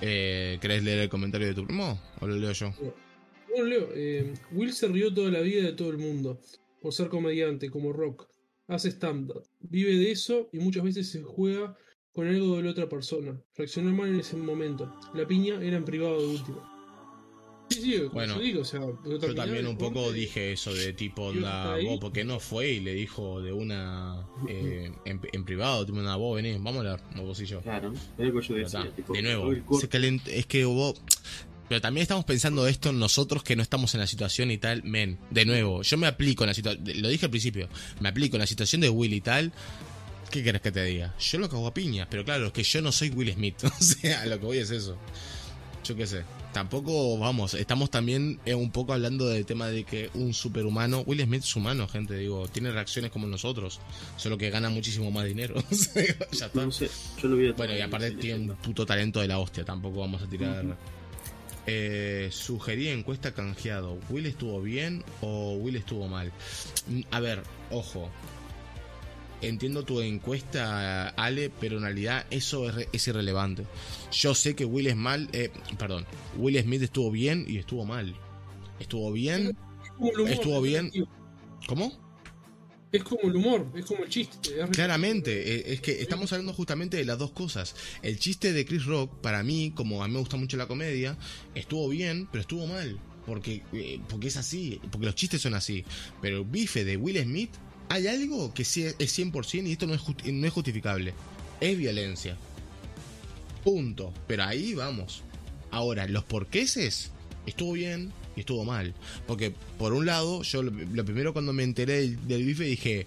Eh, 0.00 0.58
¿Querés 0.60 0.82
leer 0.82 1.00
el 1.00 1.08
comentario 1.08 1.46
de 1.48 1.54
tu 1.54 1.66
primo? 1.66 1.98
¿O 2.20 2.26
lo 2.26 2.36
leo 2.36 2.52
yo? 2.52 2.72
Bueno, 3.48 3.64
Leo, 3.64 3.88
eh, 3.94 4.34
Will 4.52 4.72
se 4.72 4.86
rió 4.88 5.12
toda 5.12 5.30
la 5.30 5.40
vida 5.40 5.62
de 5.62 5.72
todo 5.72 5.90
el 5.90 5.98
mundo, 5.98 6.40
por 6.80 6.92
ser 6.92 7.08
comediante, 7.08 7.70
como 7.70 7.92
rock. 7.92 8.28
Hace 8.68 8.90
stand-up, 8.90 9.42
vive 9.60 9.96
de 9.96 10.12
eso 10.12 10.48
y 10.52 10.58
muchas 10.58 10.82
veces 10.84 11.10
se 11.10 11.22
juega 11.22 11.74
con 12.18 12.26
algo 12.26 12.56
de 12.56 12.64
la 12.64 12.70
otra 12.72 12.88
persona. 12.88 13.40
Reaccionó 13.56 13.92
mal 13.92 14.08
en 14.08 14.18
ese 14.18 14.36
momento. 14.36 14.92
La 15.14 15.24
piña 15.24 15.54
era 15.62 15.76
en 15.76 15.84
privado 15.84 16.20
de 16.20 16.26
último. 16.26 16.60
Sí, 17.70 17.80
sí, 17.82 17.98
Bueno, 18.12 18.34
yo 18.34 18.40
digo, 18.40 18.62
o 18.62 18.64
sea, 18.64 18.80
Yo 19.04 19.34
también 19.36 19.68
un 19.68 19.78
poco 19.78 20.10
dije 20.10 20.52
eso 20.52 20.74
de 20.74 20.92
tipo, 20.94 21.26
onda, 21.26 21.76
vos, 21.84 22.00
¿por 22.00 22.10
qué 22.12 22.24
no 22.24 22.40
fue? 22.40 22.70
Y 22.72 22.80
le 22.80 22.92
dijo 22.94 23.40
de 23.40 23.52
una, 23.52 24.26
eh, 24.48 24.90
en, 25.04 25.20
en 25.32 25.44
privado, 25.44 25.86
tipo, 25.86 25.96
una, 25.98 26.16
vos 26.16 26.34
vení, 26.34 26.54
vamos 26.54 26.74
a 26.74 26.78
hablar, 26.78 27.00
vos 27.14 27.40
y 27.40 27.46
yo. 27.46 27.60
Claro, 27.60 27.92
es 27.92 28.02
lo 28.26 28.40
que 28.40 28.46
yo 28.48 28.54
Pero 28.54 28.64
decía. 28.64 28.80
está, 28.80 28.96
tipo, 28.96 29.12
de 29.12 29.22
nuevo, 29.22 29.52
se 29.78 29.88
calent- 29.88 30.26
es 30.26 30.46
que 30.46 30.66
hubo... 30.66 30.94
Pero 31.68 31.80
también 31.80 32.02
estamos 32.02 32.24
pensando 32.24 32.66
esto 32.66 32.92
nosotros 32.92 33.44
que 33.44 33.54
no 33.54 33.62
estamos 33.62 33.94
en 33.94 34.00
la 34.00 34.08
situación 34.08 34.50
y 34.50 34.58
tal, 34.58 34.82
men. 34.82 35.18
De 35.30 35.44
nuevo, 35.44 35.82
yo 35.82 35.98
me 35.98 36.08
aplico 36.08 36.42
en 36.42 36.48
la 36.48 36.54
situación, 36.54 36.82
lo 37.00 37.08
dije 37.08 37.26
al 37.26 37.30
principio, 37.30 37.68
me 38.00 38.08
aplico 38.08 38.34
en 38.36 38.40
la 38.40 38.46
situación 38.48 38.80
de 38.80 38.88
Will 38.88 39.12
y 39.12 39.20
tal. 39.20 39.52
¿Qué 40.30 40.42
querés 40.42 40.60
que 40.60 40.70
te 40.72 40.84
diga? 40.84 41.14
Yo 41.18 41.38
lo 41.38 41.48
cago 41.48 41.66
a 41.66 41.74
piñas, 41.74 42.06
pero 42.10 42.24
claro, 42.24 42.48
es 42.48 42.52
que 42.52 42.62
yo 42.62 42.82
no 42.82 42.92
soy 42.92 43.10
Will 43.10 43.32
Smith. 43.32 43.62
O 43.64 43.82
sea, 43.82 44.26
lo 44.26 44.38
que 44.38 44.46
voy 44.46 44.58
es 44.58 44.70
eso. 44.70 44.96
Yo 45.84 45.96
qué 45.96 46.06
sé. 46.06 46.22
Tampoco, 46.52 47.18
vamos, 47.18 47.54
estamos 47.54 47.90
también 47.90 48.40
eh, 48.44 48.54
un 48.54 48.70
poco 48.70 48.92
hablando 48.92 49.28
del 49.28 49.44
tema 49.46 49.68
de 49.68 49.84
que 49.84 50.10
un 50.14 50.32
superhumano, 50.34 51.00
Will 51.02 51.22
Smith 51.22 51.44
es 51.44 51.56
humano, 51.56 51.86
gente, 51.86 52.14
digo, 52.16 52.48
tiene 52.48 52.72
reacciones 52.72 53.10
como 53.10 53.26
nosotros, 53.26 53.80
solo 54.16 54.36
que 54.38 54.50
gana 54.50 54.70
muchísimo 54.70 55.10
más 55.10 55.26
dinero. 55.26 55.54
Ya 56.32 56.46
está. 56.46 56.64
No 56.64 56.72
sé, 56.72 56.90
yo 57.22 57.28
lo 57.28 57.36
vi 57.36 57.52
Bueno, 57.52 57.76
y 57.76 57.80
aparte 57.80 58.12
tiene 58.12 58.50
un 58.50 58.56
puto 58.56 58.84
talento 58.86 59.20
de 59.20 59.28
la 59.28 59.38
hostia, 59.38 59.64
tampoco 59.64 60.00
vamos 60.00 60.22
a 60.22 60.26
tirar. 60.26 60.64
Ujú. 60.64 60.74
Eh, 61.66 62.30
sugerí 62.32 62.88
encuesta 62.88 63.32
canjeado. 63.32 63.98
¿Will 64.08 64.24
estuvo 64.24 64.60
bien 64.62 65.04
o 65.20 65.52
Will 65.56 65.76
estuvo 65.76 66.08
mal? 66.08 66.32
Mm, 66.86 67.02
A 67.10 67.20
ver, 67.20 67.42
ojo. 67.70 68.10
Entiendo 69.40 69.84
tu 69.84 70.00
encuesta, 70.00 71.10
Ale, 71.10 71.50
pero 71.60 71.76
en 71.76 71.84
realidad 71.84 72.26
eso 72.30 72.68
es, 72.68 72.88
es 72.92 73.06
irrelevante. 73.08 73.64
Yo 74.10 74.34
sé 74.34 74.56
que 74.56 74.64
Will 74.64 74.88
es 74.88 74.96
mal, 74.96 75.28
eh, 75.32 75.50
perdón, 75.78 76.06
Will 76.36 76.60
Smith 76.60 76.82
estuvo 76.82 77.10
bien 77.10 77.44
y 77.46 77.58
estuvo 77.58 77.84
mal. 77.84 78.16
Estuvo 78.80 79.12
bien, 79.12 79.56
humor, 79.98 80.28
estuvo 80.30 80.60
bien. 80.60 80.90
¿cómo? 81.68 81.92
Es 82.90 83.02
como 83.04 83.20
el 83.28 83.36
humor, 83.36 83.66
es 83.76 83.84
como 83.84 84.02
el 84.04 84.08
chiste. 84.08 84.60
es- 84.60 84.70
Claramente, 84.70 85.54
eh, 85.56 85.72
es 85.74 85.80
que 85.82 86.00
estamos 86.00 86.32
hablando 86.32 86.52
justamente 86.54 86.96
de 86.96 87.04
las 87.04 87.18
dos 87.18 87.32
cosas. 87.32 87.76
El 88.02 88.18
chiste 88.18 88.52
de 88.52 88.64
Chris 88.64 88.86
Rock, 88.86 89.20
para 89.20 89.42
mí, 89.42 89.72
como 89.74 90.02
a 90.02 90.08
mí 90.08 90.14
me 90.14 90.20
gusta 90.20 90.36
mucho 90.38 90.56
la 90.56 90.66
comedia, 90.66 91.16
estuvo 91.54 91.88
bien, 91.88 92.28
pero 92.32 92.40
estuvo 92.40 92.66
mal. 92.66 92.98
Porque, 93.26 93.62
eh, 93.74 94.00
porque 94.08 94.28
es 94.28 94.38
así, 94.38 94.80
porque 94.90 95.04
los 95.06 95.14
chistes 95.14 95.42
son 95.42 95.52
así. 95.52 95.84
Pero 96.22 96.38
el 96.38 96.44
bife 96.44 96.82
de 96.84 96.96
Will 96.96 97.20
Smith, 97.22 97.50
hay 97.88 98.06
algo 98.06 98.52
que 98.52 98.64
sí 98.64 98.84
es 98.84 99.18
100% 99.18 99.66
y 99.66 99.72
esto 99.72 99.86
no 99.86 99.94
es, 99.94 100.52
justificable. 100.52 101.14
Es 101.60 101.76
violencia. 101.76 102.36
Punto. 103.64 104.12
Pero 104.26 104.44
ahí 104.44 104.74
vamos. 104.74 105.22
Ahora, 105.70 106.06
los 106.06 106.24
porqueses, 106.24 107.10
estuvo 107.46 107.72
bien 107.72 108.12
y 108.36 108.40
estuvo 108.40 108.64
mal. 108.64 108.94
Porque, 109.26 109.54
por 109.78 109.92
un 109.92 110.06
lado, 110.06 110.42
yo 110.42 110.62
lo, 110.62 111.04
primero 111.04 111.32
cuando 111.32 111.52
me 111.52 111.62
enteré 111.62 112.08
del, 112.08 112.44
bife 112.44 112.64
dije, 112.64 113.06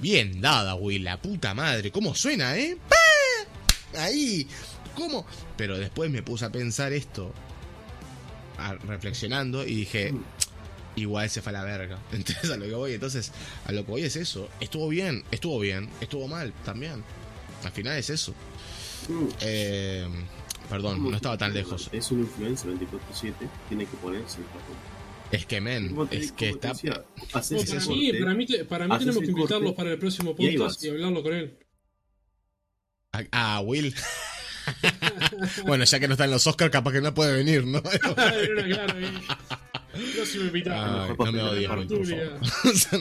Bien 0.00 0.40
dada, 0.40 0.74
Will, 0.76 1.04
la 1.04 1.20
puta 1.20 1.54
madre. 1.54 1.90
¿Cómo 1.90 2.14
suena, 2.14 2.56
eh? 2.56 2.76
¡Pah! 2.88 4.00
Ahí. 4.00 4.46
¿Cómo? 4.94 5.26
Pero 5.56 5.76
después 5.78 6.10
me 6.10 6.22
puse 6.22 6.44
a 6.44 6.50
pensar 6.50 6.92
esto. 6.92 7.32
reflexionando 8.86 9.66
y 9.66 9.74
dije. 9.74 10.14
Igual 10.98 11.30
se 11.30 11.40
fue 11.42 11.50
a 11.50 11.52
la 11.54 11.64
verga. 11.64 11.98
Entonces 12.12 12.50
a 12.50 12.56
lo 12.56 12.66
que 12.66 12.74
voy. 12.74 12.92
Entonces, 12.94 13.32
a 13.66 13.72
lo 13.72 13.84
que 13.84 13.90
voy 13.90 14.02
es 14.02 14.16
eso. 14.16 14.48
Estuvo 14.60 14.88
bien, 14.88 15.22
estuvo 15.30 15.58
bien, 15.60 15.88
estuvo 16.00 16.26
mal 16.28 16.52
también. 16.64 17.02
Al 17.64 17.72
final 17.72 17.96
es 17.96 18.10
eso. 18.10 18.34
Mm, 19.08 19.26
Eh, 19.40 20.08
perdón, 20.68 21.10
no 21.10 21.16
estaba 21.16 21.38
tan 21.38 21.54
lejos. 21.54 21.88
Es 21.92 22.10
un 22.10 22.20
influencer 22.20 22.70
24-7, 22.72 23.32
tiene 23.68 23.86
que 23.86 23.96
ponerse 23.96 24.38
el 24.38 24.44
papel. 24.44 24.74
Es 25.30 25.44
que, 25.44 25.60
men, 25.60 25.94
es 26.10 26.32
que 26.32 26.48
está. 26.50 26.68
decía, 26.68 27.04
No, 27.16 27.24
para, 27.30 27.44
mí, 28.34 28.46
corte, 28.46 28.64
para 28.64 28.84
mí, 28.84 28.88
para 28.88 28.98
tenemos 28.98 29.18
que 29.20 29.26
el 29.26 29.32
corte, 29.32 29.54
invitarlo 29.54 29.74
para 29.74 29.90
el 29.92 29.98
próximo 29.98 30.34
y 30.38 30.56
podcast 30.56 30.76
vas. 30.76 30.84
y 30.84 30.88
hablarlo 30.88 31.22
con 31.22 31.34
él. 31.34 31.58
Ah, 33.32 33.60
Will. 33.64 33.94
bueno, 35.66 35.84
ya 35.84 36.00
que 36.00 36.08
no 36.08 36.14
está 36.14 36.24
en 36.24 36.30
los 36.30 36.46
Oscars, 36.46 36.70
capaz 36.70 36.92
que 36.92 37.00
no 37.02 37.12
puede 37.14 37.36
venir, 37.44 37.66
¿no? 37.66 37.82
Ay, 39.98 41.14
no 41.18 41.32
me 41.32 41.42
odies, 41.42 41.68
por 41.68 42.06
favor. 42.06 42.40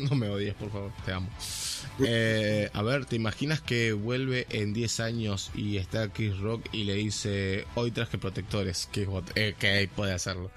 no 0.09 0.15
me 0.15 0.29
odies, 0.29 0.53
por 0.55 0.71
favor, 0.71 0.91
te 1.05 1.11
amo. 1.11 1.29
Eh, 1.99 2.69
a 2.73 2.83
ver, 2.83 3.05
¿te 3.05 3.15
imaginas 3.15 3.61
que 3.61 3.93
vuelve 3.93 4.45
en 4.49 4.73
10 4.73 4.99
años 4.99 5.51
y 5.55 5.77
está 5.77 6.09
Chris 6.09 6.37
Rock 6.37 6.67
y 6.71 6.83
le 6.83 6.95
dice, 6.95 7.65
hoy 7.75 7.91
traje 7.91 8.17
protectores? 8.17 8.87
Que, 8.91 9.07
eh, 9.35 9.55
que 9.57 9.89
puede 9.95 10.13
hacerlo. 10.13 10.51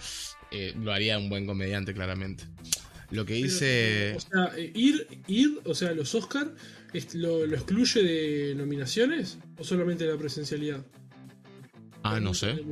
Eh, 0.50 0.74
lo 0.80 0.92
haría 0.92 1.18
un 1.18 1.28
buen 1.28 1.46
comediante, 1.46 1.94
claramente. 1.94 2.44
Lo 3.10 3.24
que 3.24 3.34
dice... 3.34 4.14
O 4.16 4.20
sea, 4.20 4.52
eh, 4.56 4.70
ir, 4.74 5.06
ir, 5.26 5.60
o 5.64 5.74
sea, 5.74 5.92
los 5.92 6.14
Oscar 6.14 6.54
lo, 7.14 7.46
lo 7.46 7.56
excluye 7.56 8.02
de 8.02 8.54
nominaciones 8.54 9.38
o 9.58 9.64
solamente 9.64 10.04
de 10.04 10.12
la 10.12 10.18
presencialidad. 10.18 10.84
Ah, 12.02 12.20
no 12.20 12.30
Le 12.30 12.34
sé. 12.34 12.64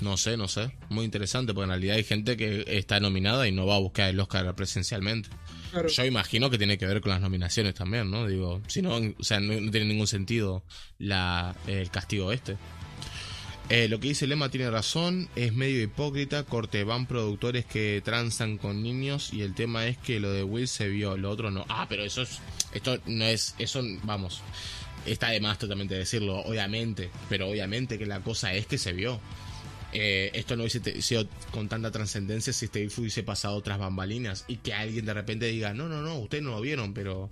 No 0.00 0.16
sé, 0.16 0.36
no 0.36 0.48
sé. 0.48 0.72
Muy 0.88 1.04
interesante, 1.04 1.52
porque 1.52 1.64
en 1.64 1.70
realidad 1.70 1.96
hay 1.96 2.04
gente 2.04 2.36
que 2.36 2.64
está 2.66 3.00
nominada 3.00 3.46
y 3.46 3.52
no 3.52 3.66
va 3.66 3.76
a 3.76 3.80
buscar 3.80 4.08
el 4.08 4.20
Oscar 4.20 4.54
presencialmente. 4.54 5.28
Claro. 5.70 5.88
Yo 5.88 6.04
imagino 6.04 6.50
que 6.50 6.58
tiene 6.58 6.78
que 6.78 6.86
ver 6.86 7.00
con 7.00 7.10
las 7.10 7.20
nominaciones 7.20 7.74
también, 7.74 8.10
¿no? 8.10 8.26
Digo, 8.26 8.62
si 8.66 8.82
no, 8.82 8.96
o 8.96 9.22
sea, 9.22 9.40
no, 9.40 9.60
no 9.60 9.70
tiene 9.70 9.86
ningún 9.86 10.06
sentido 10.06 10.64
la, 10.98 11.54
el 11.66 11.90
castigo 11.90 12.32
este. 12.32 12.56
Eh, 13.70 13.86
lo 13.86 14.00
que 14.00 14.08
dice 14.08 14.26
Lema 14.26 14.48
tiene 14.48 14.68
razón, 14.68 15.28
es 15.36 15.52
medio 15.52 15.80
hipócrita, 15.80 16.42
corte, 16.42 16.82
van 16.82 17.06
productores 17.06 17.64
que 17.64 18.02
transan 18.04 18.58
con 18.58 18.82
niños 18.82 19.32
y 19.32 19.42
el 19.42 19.54
tema 19.54 19.86
es 19.86 19.96
que 19.96 20.18
lo 20.18 20.32
de 20.32 20.42
Will 20.42 20.66
se 20.66 20.88
vio, 20.88 21.16
lo 21.16 21.30
otro 21.30 21.52
no. 21.52 21.66
Ah, 21.68 21.86
pero 21.88 22.02
eso 22.02 22.22
es, 22.22 22.40
esto 22.74 22.98
no 23.06 23.24
es, 23.24 23.54
eso, 23.60 23.80
vamos, 24.02 24.42
está 25.06 25.28
de 25.28 25.40
más 25.40 25.56
totalmente 25.56 25.94
decirlo, 25.94 26.40
obviamente, 26.40 27.10
pero 27.28 27.48
obviamente 27.48 27.96
que 27.96 28.06
la 28.06 28.18
cosa 28.18 28.52
es 28.52 28.66
que 28.66 28.76
se 28.76 28.92
vio. 28.92 29.20
Eh, 29.92 30.30
esto 30.34 30.56
no 30.56 30.62
hubiese 30.62 31.02
sido 31.02 31.26
con 31.50 31.68
tanta 31.68 31.90
trascendencia 31.90 32.52
si 32.52 32.66
este 32.66 32.88
hubiese 32.96 33.22
pasado 33.24 33.56
otras 33.56 33.78
bambalinas 33.78 34.44
y 34.46 34.56
que 34.56 34.72
alguien 34.72 35.04
de 35.04 35.14
repente 35.14 35.46
diga, 35.46 35.74
no, 35.74 35.88
no, 35.88 36.02
no, 36.02 36.18
ustedes 36.18 36.44
no 36.44 36.50
lo 36.50 36.60
vieron, 36.60 36.94
pero 36.94 37.28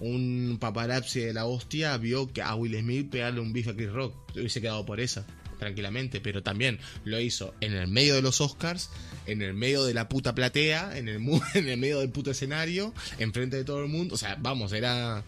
un 0.00 0.58
paparazzi 0.60 1.20
de 1.20 1.32
la 1.32 1.46
hostia 1.46 1.96
vio 1.96 2.30
que 2.30 2.42
a 2.42 2.54
Will 2.54 2.78
Smith 2.78 3.10
pegarle 3.10 3.40
un 3.40 3.52
bife 3.52 3.70
a 3.70 3.74
Chris 3.74 3.90
Rock, 3.90 4.14
hubiese 4.34 4.60
quedado 4.60 4.84
por 4.84 5.00
esa 5.00 5.26
tranquilamente, 5.58 6.20
pero 6.20 6.42
también 6.42 6.78
lo 7.04 7.20
hizo 7.20 7.54
en 7.60 7.72
el 7.74 7.86
medio 7.86 8.14
de 8.16 8.22
los 8.22 8.40
Oscars, 8.40 8.90
en 9.26 9.40
el 9.40 9.54
medio 9.54 9.84
de 9.84 9.94
la 9.94 10.08
puta 10.08 10.34
platea, 10.34 10.98
en 10.98 11.08
el, 11.08 11.16
en 11.54 11.68
el 11.68 11.78
medio 11.78 12.00
del 12.00 12.10
puto 12.10 12.32
escenario, 12.32 12.92
enfrente 13.18 13.56
de 13.56 13.64
todo 13.64 13.82
el 13.82 13.88
mundo, 13.88 14.14
o 14.14 14.18
sea, 14.18 14.36
vamos, 14.38 14.72
era... 14.72 15.24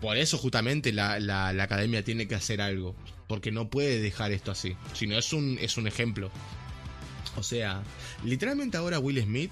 Por 0.00 0.18
eso 0.18 0.36
justamente 0.36 0.92
la, 0.92 1.18
la, 1.18 1.52
la 1.54 1.62
academia 1.62 2.04
tiene 2.04 2.28
que 2.28 2.34
hacer 2.34 2.60
algo 2.60 2.94
porque 3.26 3.50
no 3.50 3.68
puede 3.68 4.00
dejar 4.00 4.32
esto 4.32 4.50
así. 4.50 4.76
Sino 4.94 5.18
es 5.18 5.32
un, 5.32 5.58
es 5.60 5.76
un 5.76 5.86
ejemplo. 5.86 6.30
O 7.36 7.42
sea, 7.42 7.82
literalmente 8.24 8.76
ahora 8.76 8.98
Will 8.98 9.22
Smith 9.22 9.50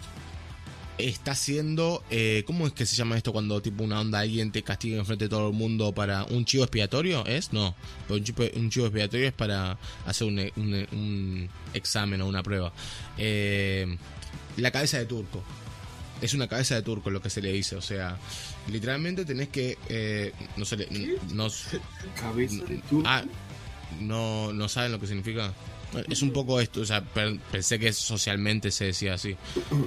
está 0.98 1.32
haciendo. 1.32 2.02
Eh, 2.10 2.44
¿Cómo 2.46 2.66
es 2.66 2.72
que 2.72 2.86
se 2.86 2.96
llama 2.96 3.16
esto 3.16 3.32
cuando 3.32 3.60
tipo 3.60 3.84
una 3.84 4.00
onda 4.00 4.20
alguien 4.20 4.52
te 4.52 4.62
castiga 4.62 4.98
enfrente 4.98 5.24
de 5.24 5.28
todo 5.28 5.48
el 5.48 5.54
mundo 5.54 5.92
para 5.92 6.24
un 6.24 6.44
chivo 6.44 6.64
expiatorio? 6.64 7.26
¿Es? 7.26 7.52
No. 7.52 7.74
Un 8.08 8.24
chivo, 8.24 8.44
un 8.54 8.70
chivo 8.70 8.86
expiatorio 8.86 9.28
es 9.28 9.32
para 9.32 9.78
hacer 10.06 10.26
un, 10.26 10.38
un, 10.56 11.48
examen 11.74 12.20
o 12.20 12.26
una 12.26 12.42
prueba. 12.42 12.72
Eh, 13.18 13.96
la 14.56 14.70
cabeza 14.70 14.98
de 14.98 15.06
turco. 15.06 15.42
Es 16.20 16.34
una 16.34 16.46
cabeza 16.46 16.76
de 16.76 16.82
turco 16.82 17.10
lo 17.10 17.20
que 17.20 17.30
se 17.30 17.42
le 17.42 17.52
dice. 17.52 17.74
O 17.74 17.82
sea, 17.82 18.16
literalmente 18.70 19.24
tenés 19.24 19.48
que. 19.48 19.78
Eh, 19.88 20.32
no 20.56 20.64
se 20.64 20.76
le. 20.76 20.88
No, 21.32 21.48
cabeza 22.20 22.64
de 22.64 22.78
turco. 22.78 23.02
Ah, 23.08 23.24
no, 24.00 24.52
no 24.52 24.68
saben 24.68 24.92
lo 24.92 25.00
que 25.00 25.06
significa. 25.06 25.52
Es 26.08 26.22
un 26.22 26.32
poco 26.32 26.58
esto, 26.58 26.80
o 26.80 26.84
sea, 26.86 27.02
pensé 27.04 27.78
que 27.78 27.92
socialmente 27.92 28.70
se 28.70 28.86
decía 28.86 29.14
así. 29.14 29.36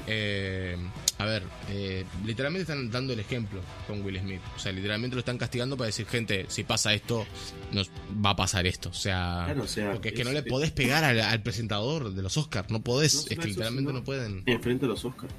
Eh, 0.06 0.77
a 1.18 1.26
ver, 1.26 1.44
eh, 1.69 2.06
literalmente 2.26 2.61
están 2.61 2.91
dando 2.91 3.14
el 3.14 3.19
ejemplo 3.19 3.61
con 3.88 4.03
Will 4.03 4.19
Smith. 4.19 4.41
O 4.56 4.60
sea, 4.60 4.72
literalmente 4.72 5.15
lo 5.15 5.22
están 5.22 5.38
castigando 5.38 5.76
para 5.77 5.88
decir, 5.88 6.06
gente, 6.06 6.45
si 6.48 6.64
pasa 6.64 6.94
esto, 6.94 7.26
nos 7.72 7.90
va 8.23 8.32
a 8.32 8.36
pasar 8.36 8.68
esto. 8.68 8.90
O 8.90 8.94
sea, 8.94 9.48
porque 9.91 10.10
es, 10.10 10.15
que 10.15 10.23
no 10.23 10.32
le 10.32 10.44
podés 10.44 10.72
pegar 10.72 11.03
al, 11.03 11.41
presentador 11.41 12.14
de 12.14 12.22
los 12.22 12.38
Oscars. 12.38 12.69
No 12.69 12.84
podés, 12.84 13.26
es 13.30 13.40
que 13.40 13.48
literalmente 13.48 13.91
no 13.91 14.03
pueden. 14.03 14.44
Enfrente 14.45 14.86
de 14.86 14.90
los 14.90 15.03
Oscars. 15.06 15.34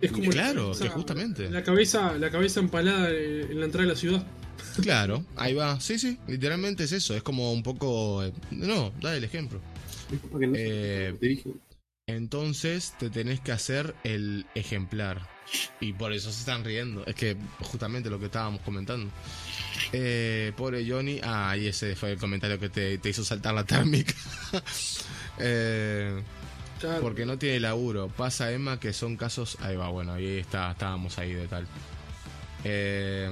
Es 0.00 0.12
como 0.12 0.30
claro, 0.30 0.72
que 0.72 0.88
justamente. 0.88 1.50
La 1.50 1.62
cabeza, 1.62 2.16
la 2.18 2.30
cabeza 2.30 2.60
empalada 2.60 3.10
en 3.10 3.58
la 3.58 3.66
entrada 3.66 3.86
de 3.86 3.92
la 3.92 3.98
ciudad. 3.98 4.26
Claro, 4.82 5.24
ahí 5.36 5.54
va. 5.54 5.80
Sí, 5.80 5.98
sí, 5.98 6.18
literalmente 6.26 6.84
es 6.84 6.92
eso. 6.92 7.16
Es 7.16 7.22
como 7.22 7.52
un 7.52 7.62
poco. 7.62 8.24
Eh, 8.24 8.32
no, 8.50 8.90
da 9.00 9.16
el 9.16 9.24
ejemplo. 9.24 9.60
Eh, 10.54 11.14
entonces 12.06 12.94
te 12.98 13.10
tenés 13.10 13.40
que 13.40 13.52
hacer 13.52 13.94
el 14.04 14.46
ejemplar. 14.54 15.28
Y 15.80 15.94
por 15.94 16.12
eso 16.12 16.30
se 16.30 16.40
están 16.40 16.64
riendo. 16.64 17.04
Es 17.06 17.14
que 17.14 17.36
justamente 17.60 18.10
lo 18.10 18.18
que 18.18 18.26
estábamos 18.26 18.60
comentando. 18.62 19.10
Eh, 19.92 20.52
pobre 20.56 20.88
Johnny. 20.88 21.20
Ah, 21.22 21.56
y 21.56 21.66
ese 21.66 21.96
fue 21.96 22.12
el 22.12 22.18
comentario 22.18 22.58
que 22.58 22.68
te, 22.68 23.00
hizo 23.08 23.24
saltar 23.24 23.54
la 23.54 23.64
térmica. 23.64 24.14
eh, 25.38 26.22
Porque 27.00 27.24
no 27.24 27.38
tiene 27.38 27.60
laburo. 27.60 28.08
Pasa 28.08 28.52
Emma 28.52 28.78
que 28.78 28.92
son 28.92 29.16
casos. 29.16 29.56
Ahí 29.60 29.76
va, 29.76 29.88
bueno, 29.88 30.12
ahí 30.14 30.38
está, 30.38 30.70
estábamos 30.72 31.18
ahí 31.18 31.32
de 31.32 31.48
tal. 31.48 31.66
Eh, 32.64 33.30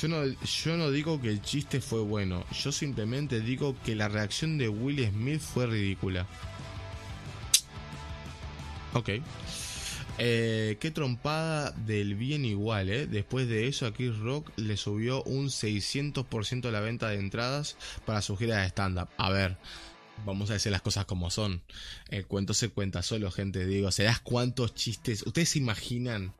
yo 0.00 0.08
no, 0.08 0.24
yo 0.24 0.76
no 0.76 0.90
digo 0.90 1.20
que 1.20 1.28
el 1.28 1.42
chiste 1.42 1.80
fue 1.80 2.00
bueno, 2.00 2.44
yo 2.52 2.70
simplemente 2.70 3.40
digo 3.40 3.76
que 3.84 3.94
la 3.96 4.08
reacción 4.08 4.58
de 4.58 4.68
Will 4.68 5.04
Smith 5.08 5.40
fue 5.40 5.66
ridícula. 5.66 6.26
Ok. 8.94 9.10
Eh, 10.20 10.78
qué 10.80 10.90
trompada 10.90 11.70
del 11.70 12.14
bien 12.16 12.44
igual, 12.44 12.88
¿eh? 12.90 13.06
Después 13.06 13.48
de 13.48 13.68
eso 13.68 13.86
a 13.86 13.92
Chris 13.92 14.16
Rock 14.18 14.50
le 14.56 14.76
subió 14.76 15.22
un 15.24 15.46
600% 15.46 16.70
la 16.70 16.80
venta 16.80 17.08
de 17.08 17.18
entradas 17.18 17.76
para 18.04 18.22
su 18.22 18.36
gira 18.36 18.58
de 18.58 18.66
stand-up. 18.68 19.08
A 19.16 19.30
ver, 19.30 19.56
vamos 20.24 20.50
a 20.50 20.54
decir 20.54 20.72
las 20.72 20.82
cosas 20.82 21.04
como 21.04 21.30
son. 21.30 21.62
El 22.08 22.26
cuento 22.26 22.54
se 22.54 22.68
cuenta 22.68 23.02
solo, 23.02 23.30
gente. 23.30 23.66
Digo, 23.66 23.92
¿se 23.92 24.04
das 24.04 24.20
cuántos 24.20 24.74
chistes? 24.74 25.24
¿Ustedes 25.24 25.50
se 25.50 25.58
imaginan 25.58 26.34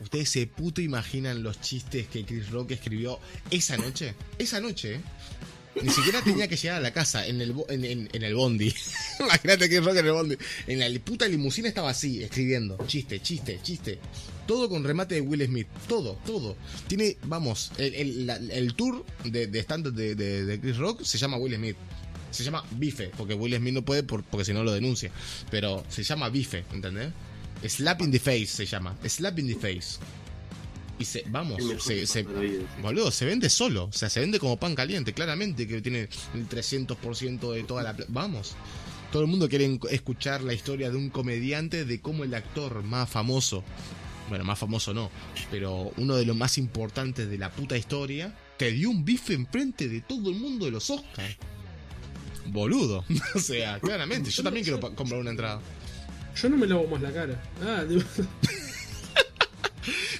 ¿Ustedes 0.00 0.28
se 0.28 0.46
puto 0.46 0.80
imaginan 0.80 1.42
los 1.42 1.60
chistes 1.60 2.06
que 2.08 2.24
Chris 2.24 2.50
Rock 2.50 2.72
escribió 2.72 3.18
esa 3.50 3.76
noche? 3.76 4.14
Esa 4.38 4.60
noche, 4.60 4.96
¿eh? 4.96 5.00
Ni 5.82 5.88
siquiera 5.88 6.20
tenía 6.20 6.48
que 6.48 6.56
llegar 6.56 6.78
a 6.78 6.80
la 6.80 6.92
casa, 6.92 7.26
en 7.26 7.40
el, 7.40 7.54
en, 7.68 8.22
el 8.22 8.34
bondi. 8.34 8.74
Imagínate 9.20 9.68
Chris 9.68 9.84
Rock 9.84 9.96
en 9.96 10.06
el 10.06 10.12
bondi. 10.12 10.36
En 10.66 10.80
la 10.80 11.00
puta 11.00 11.28
limusina 11.28 11.68
estaba 11.68 11.90
así, 11.90 12.22
escribiendo. 12.22 12.76
Chiste, 12.86 13.20
chiste, 13.20 13.60
chiste. 13.62 13.98
Todo 14.46 14.68
con 14.68 14.82
remate 14.82 15.14
de 15.14 15.20
Will 15.20 15.46
Smith. 15.46 15.68
Todo, 15.86 16.18
todo. 16.26 16.56
Tiene, 16.88 17.16
vamos, 17.24 17.70
el, 17.78 18.74
tour 18.74 19.06
de, 19.24 19.46
de 19.46 19.60
stand 19.60 19.88
de, 19.94 20.14
de, 20.14 20.60
Chris 20.60 20.76
Rock 20.76 21.02
se 21.04 21.18
llama 21.18 21.36
Will 21.36 21.54
Smith. 21.54 21.76
Se 22.30 22.44
llama 22.44 22.64
Bife, 22.72 23.10
porque 23.16 23.34
Will 23.34 23.56
Smith 23.56 23.74
no 23.74 23.82
puede 23.82 24.02
porque 24.02 24.44
si 24.44 24.52
no 24.52 24.64
lo 24.64 24.72
denuncia. 24.72 25.10
Pero 25.50 25.84
se 25.88 26.02
llama 26.02 26.28
Bife, 26.28 26.64
¿entendés? 26.72 27.12
Slap 27.66 28.02
in 28.02 28.10
the 28.10 28.18
face 28.18 28.46
se 28.46 28.66
llama. 28.66 28.96
Slap 29.06 29.38
in 29.38 29.48
the 29.48 29.54
face. 29.54 29.98
Y 30.98 31.04
se, 31.06 31.24
vamos, 31.28 31.62
se, 31.82 32.06
se, 32.06 32.26
boludo, 32.82 33.10
se 33.10 33.24
vende 33.24 33.48
solo. 33.48 33.84
O 33.84 33.92
sea, 33.92 34.10
se 34.10 34.20
vende 34.20 34.38
como 34.38 34.58
pan 34.58 34.74
caliente, 34.74 35.14
claramente, 35.14 35.66
que 35.66 35.80
tiene 35.80 36.08
el 36.34 36.48
300% 36.48 37.52
de 37.54 37.62
toda 37.62 37.82
la... 37.82 37.96
Vamos. 38.08 38.54
Todo 39.10 39.22
el 39.22 39.28
mundo 39.28 39.48
quiere 39.48 39.78
escuchar 39.90 40.42
la 40.42 40.52
historia 40.52 40.90
de 40.90 40.96
un 40.96 41.08
comediante, 41.08 41.86
de 41.86 42.00
cómo 42.00 42.22
el 42.22 42.34
actor 42.34 42.82
más 42.82 43.08
famoso, 43.08 43.64
bueno, 44.28 44.44
más 44.44 44.58
famoso 44.58 44.94
no, 44.94 45.10
pero 45.50 45.90
uno 45.96 46.16
de 46.16 46.24
los 46.24 46.36
más 46.36 46.58
importantes 46.58 47.28
de 47.28 47.38
la 47.38 47.50
puta 47.50 47.76
historia, 47.76 48.36
te 48.56 48.70
dio 48.70 48.90
un 48.90 49.04
bife 49.04 49.32
enfrente 49.32 49.88
de 49.88 50.02
todo 50.02 50.28
el 50.28 50.36
mundo 50.36 50.66
de 50.66 50.70
los 50.70 50.90
Oscars. 50.90 51.36
Boludo. 52.46 53.04
o 53.34 53.38
sea, 53.40 53.80
claramente, 53.80 54.30
yo 54.30 54.42
también 54.42 54.64
quiero 54.64 54.80
comprar 54.94 55.18
una 55.18 55.30
entrada. 55.30 55.60
Yo 56.40 56.48
no 56.48 56.56
me 56.56 56.66
lavo 56.66 56.86
más 56.86 57.02
la 57.02 57.12
cara. 57.12 57.42
Ah, 57.62 57.84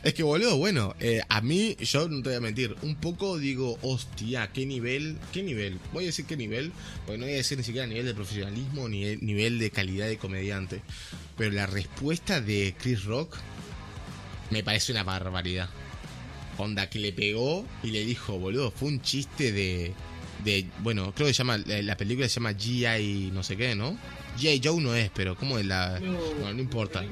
Es 0.03 0.15
que 0.15 0.23
boludo, 0.23 0.57
bueno, 0.57 0.95
eh, 0.99 1.21
a 1.29 1.43
mí, 1.43 1.77
yo 1.79 2.09
no 2.09 2.23
te 2.23 2.31
voy 2.31 2.37
a 2.37 2.41
mentir, 2.41 2.75
un 2.81 2.95
poco 2.97 3.39
digo, 3.39 3.79
hostia, 3.83 4.51
qué 4.51 4.65
nivel, 4.65 5.19
qué 5.31 5.43
nivel, 5.43 5.79
voy 5.93 6.05
a 6.05 6.07
decir 6.07 6.25
qué 6.25 6.39
nivel, 6.39 6.73
porque 7.05 7.19
no 7.19 7.27
voy 7.27 7.35
a 7.35 7.37
decir 7.37 7.59
ni 7.59 7.65
siquiera 7.65 7.87
nivel 7.87 8.07
de 8.07 8.15
profesionalismo 8.15 8.89
ni 8.89 9.17
nivel 9.17 9.59
de 9.59 9.71
calidad 9.71 10.07
de 10.07 10.17
comediante, 10.17 10.81
pero 11.37 11.53
la 11.53 11.67
respuesta 11.67 12.41
de 12.41 12.75
Chris 12.81 13.05
Rock 13.05 13.37
me 14.49 14.63
parece 14.63 14.93
una 14.93 15.05
barbaridad. 15.05 15.69
Onda 16.57 16.89
que 16.89 16.99
le 16.99 17.13
pegó 17.13 17.67
y 17.83 17.91
le 17.91 18.03
dijo, 18.05 18.39
boludo, 18.39 18.71
fue 18.71 18.89
un 18.89 19.03
chiste 19.03 19.53
de, 19.53 19.93
de 20.45 20.67
bueno, 20.79 21.13
creo 21.15 21.29
que 21.29 21.35
se 21.35 21.39
llama, 21.39 21.59
la 21.59 21.97
película 21.99 22.27
se 22.27 22.37
llama 22.37 22.53
G.I. 22.53 23.31
no 23.33 23.43
sé 23.43 23.57
qué, 23.59 23.75
¿no? 23.75 23.99
G.I. 24.41 24.61
Joe 24.65 24.81
no 24.81 24.95
es, 24.95 25.11
pero 25.11 25.37
¿cómo 25.37 25.59
es 25.59 25.67
la...? 25.67 26.01
No, 26.01 26.53
no, 26.53 26.61
importa. 26.61 27.05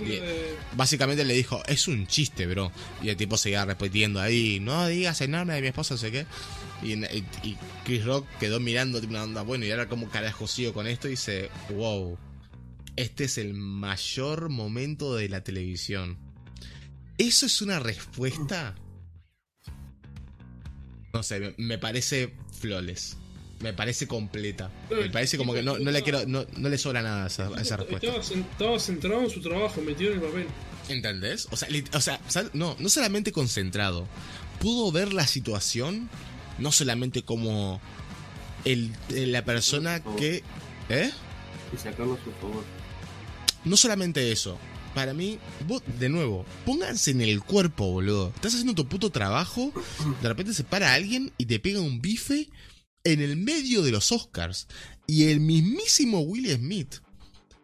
Básicamente 0.74 1.24
le 1.24 1.34
dijo, 1.34 1.62
es 1.66 1.86
un 1.88 2.06
chiste, 2.06 2.46
bro. 2.46 2.72
Y 3.02 3.08
el 3.10 3.16
tipo 3.16 3.36
seguía 3.36 3.64
repitiendo 3.64 4.20
ahí, 4.20 4.58
no 4.60 4.86
digas 4.88 5.20
el 5.20 5.30
nombre 5.30 5.56
de 5.56 5.62
mi 5.62 5.68
esposa, 5.68 5.94
no 5.94 5.98
sé 5.98 6.10
qué. 6.10 6.26
Y, 6.82 7.56
Chris 7.84 8.04
Rock 8.04 8.26
quedó 8.38 8.60
mirando 8.60 8.98
una 8.98 9.22
onda, 9.22 9.42
bueno, 9.42 9.64
y 9.64 9.70
ahora 9.70 9.88
como 9.88 10.08
carajo 10.08 10.46
sigo 10.46 10.72
con 10.72 10.86
esto 10.86 11.08
y 11.08 11.12
dice, 11.12 11.50
wow, 11.70 12.18
este 12.96 13.24
es 13.24 13.38
el 13.38 13.54
mayor 13.54 14.48
momento 14.48 15.14
de 15.14 15.28
la 15.28 15.42
televisión. 15.42 16.18
¿Eso 17.18 17.46
es 17.46 17.62
una 17.62 17.78
respuesta? 17.78 18.74
No 21.12 21.22
sé, 21.22 21.54
me 21.58 21.78
parece 21.78 22.34
flores 22.60 23.16
me 23.60 23.72
parece 23.72 24.06
completa. 24.06 24.70
Me 24.90 25.10
parece 25.10 25.36
como 25.36 25.52
que 25.52 25.62
no, 25.62 25.78
no 25.78 25.90
le 25.90 26.02
quiero, 26.02 26.26
no, 26.26 26.46
no, 26.56 26.68
le 26.68 26.78
sobra 26.78 27.02
nada 27.02 27.24
a 27.24 27.26
esa, 27.26 27.50
esa 27.60 27.76
respuesta. 27.76 28.08
Estaba, 28.16 28.78
centrado 28.78 29.22
en 29.22 29.30
su 29.30 29.40
trabajo, 29.40 29.80
metido 29.80 30.12
en 30.12 30.18
el 30.20 30.24
papel. 30.24 30.46
¿Entendés? 30.88 31.48
O 31.50 31.56
sea, 31.56 31.68
o 31.92 32.00
sea, 32.00 32.50
no, 32.52 32.76
no 32.78 32.88
solamente 32.88 33.32
concentrado. 33.32 34.06
Pudo 34.60 34.90
ver 34.90 35.12
la 35.12 35.26
situación, 35.26 36.08
no 36.58 36.72
solamente 36.72 37.22
como 37.22 37.80
el, 38.64 38.92
la 39.08 39.44
persona 39.44 40.02
que. 40.16 40.42
¿Eh? 40.88 41.10
Y 41.72 41.76
sacarlo 41.76 42.14
a 42.14 42.24
su 42.24 42.30
favor. 42.40 42.64
No 43.64 43.76
solamente 43.76 44.32
eso. 44.32 44.58
Para 44.94 45.12
mí, 45.14 45.38
vos, 45.66 45.82
de 45.98 46.08
nuevo, 46.08 46.46
pónganse 46.64 47.10
en 47.10 47.20
el 47.20 47.42
cuerpo, 47.42 47.90
boludo. 47.90 48.32
Estás 48.34 48.54
haciendo 48.54 48.74
tu 48.74 48.88
puto 48.88 49.10
trabajo, 49.10 49.72
de 50.22 50.28
repente 50.28 50.54
se 50.54 50.64
para 50.64 50.94
alguien 50.94 51.30
y 51.38 51.46
te 51.46 51.60
pega 51.60 51.80
un 51.80 52.00
bife 52.00 52.48
en 53.12 53.22
el 53.22 53.36
medio 53.36 53.82
de 53.82 53.90
los 53.90 54.12
Oscars 54.12 54.68
y 55.06 55.30
el 55.30 55.40
mismísimo 55.40 56.20
Will 56.20 56.54
Smith. 56.54 56.96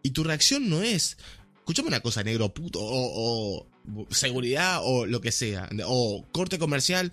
Y 0.03 0.11
tu 0.11 0.25
reacción 0.25 0.69
no 0.71 0.83
es, 0.83 1.19
escúchame 1.57 1.89
una 1.89 2.01
cosa, 2.01 2.23
negro 2.23 2.53
puto, 2.53 2.79
o, 2.83 3.67
seguridad, 4.11 4.81
o 4.83 5.07
lo 5.07 5.21
que 5.21 5.33
sea, 5.33 5.69
o 5.87 6.25
corte 6.33 6.59
comercial. 6.59 7.13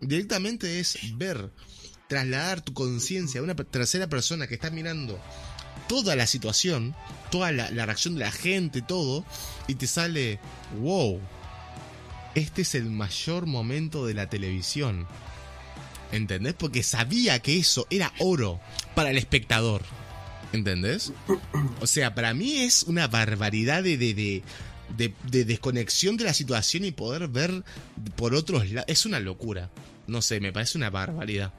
Directamente 0.00 0.78
es 0.78 0.98
ver, 1.16 1.50
trasladar 2.08 2.60
tu 2.60 2.72
conciencia 2.72 3.40
a 3.40 3.44
una 3.44 3.56
tercera 3.56 4.08
persona 4.08 4.46
que 4.46 4.54
está 4.54 4.70
mirando 4.70 5.20
toda 5.88 6.14
la 6.14 6.26
situación, 6.26 6.94
toda 7.30 7.50
la, 7.52 7.68
reacción 7.68 8.14
de 8.14 8.20
la 8.20 8.32
gente, 8.32 8.82
todo, 8.82 9.24
y 9.66 9.74
te 9.74 9.86
sale, 9.86 10.38
wow, 10.80 11.20
este 12.34 12.62
es 12.62 12.74
el 12.76 12.90
mayor 12.90 13.46
momento 13.46 14.06
de 14.06 14.14
la 14.14 14.28
televisión. 14.28 15.06
¿Entendés? 16.12 16.54
Porque 16.54 16.82
sabía 16.82 17.40
que 17.40 17.58
eso 17.58 17.86
era 17.90 18.12
oro 18.18 18.60
para 18.94 19.10
el 19.10 19.18
espectador. 19.18 19.82
¿Entendés? 20.52 21.12
O 21.80 21.86
sea, 21.86 22.14
para 22.14 22.32
mí 22.32 22.58
es 22.58 22.84
una 22.84 23.08
barbaridad 23.08 23.82
de, 23.82 23.96
de, 23.96 24.14
de, 24.96 25.14
de, 25.30 25.44
desconexión 25.44 26.16
de 26.16 26.24
la 26.24 26.34
situación 26.34 26.84
y 26.84 26.92
poder 26.92 27.28
ver 27.28 27.64
por 28.14 28.34
otros 28.34 28.70
lados. 28.70 28.88
Es 28.88 29.06
una 29.06 29.20
locura. 29.20 29.70
No 30.06 30.22
sé, 30.22 30.40
me 30.40 30.52
parece 30.52 30.78
una 30.78 30.90
barbaridad. 30.90 31.52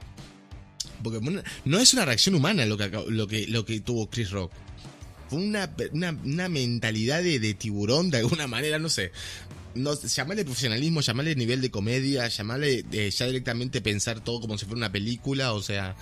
Porque 1.04 1.20
no 1.66 1.80
es 1.80 1.94
una 1.94 2.06
reacción 2.06 2.36
humana 2.36 2.66
lo 2.66 2.78
que, 2.78 2.90
lo 3.10 3.28
que, 3.28 3.48
lo 3.48 3.66
que 3.66 3.80
tuvo 3.82 4.10
Chris 4.10 4.32
Rock. 4.32 4.52
Fue 5.30 5.40
una, 5.40 5.70
una, 5.92 6.18
una 6.24 6.50
mentalidad 6.50 7.22
de, 7.22 7.54
tiburón 7.54 8.10
de 8.10 8.20
alguna 8.20 8.48
manera, 8.48 8.80
no 8.80 8.90
sé. 8.90 9.12
No, 9.78 10.00
llamarle 10.00 10.44
profesionalismo, 10.44 11.02
llamarle 11.02 11.36
nivel 11.36 11.62
de 11.62 11.72
comedia, 11.72 12.28
llamarle 12.28 12.84
eh, 12.92 13.10
ya 13.12 13.26
directamente 13.26 13.82
pensar 13.82 14.24
todo 14.24 14.42
como 14.42 14.58
si 14.58 14.66
fuera 14.66 14.78
una 14.78 14.92
película, 14.92 15.54
o 15.54 15.62
sea, 15.62 15.96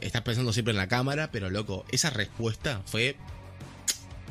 estás 0.00 0.22
pensando 0.22 0.52
siempre 0.52 0.72
en 0.72 0.78
la 0.78 0.88
cámara, 0.88 1.30
pero 1.30 1.50
loco, 1.50 1.84
esa 1.90 2.10
respuesta 2.10 2.82
fue 2.86 3.16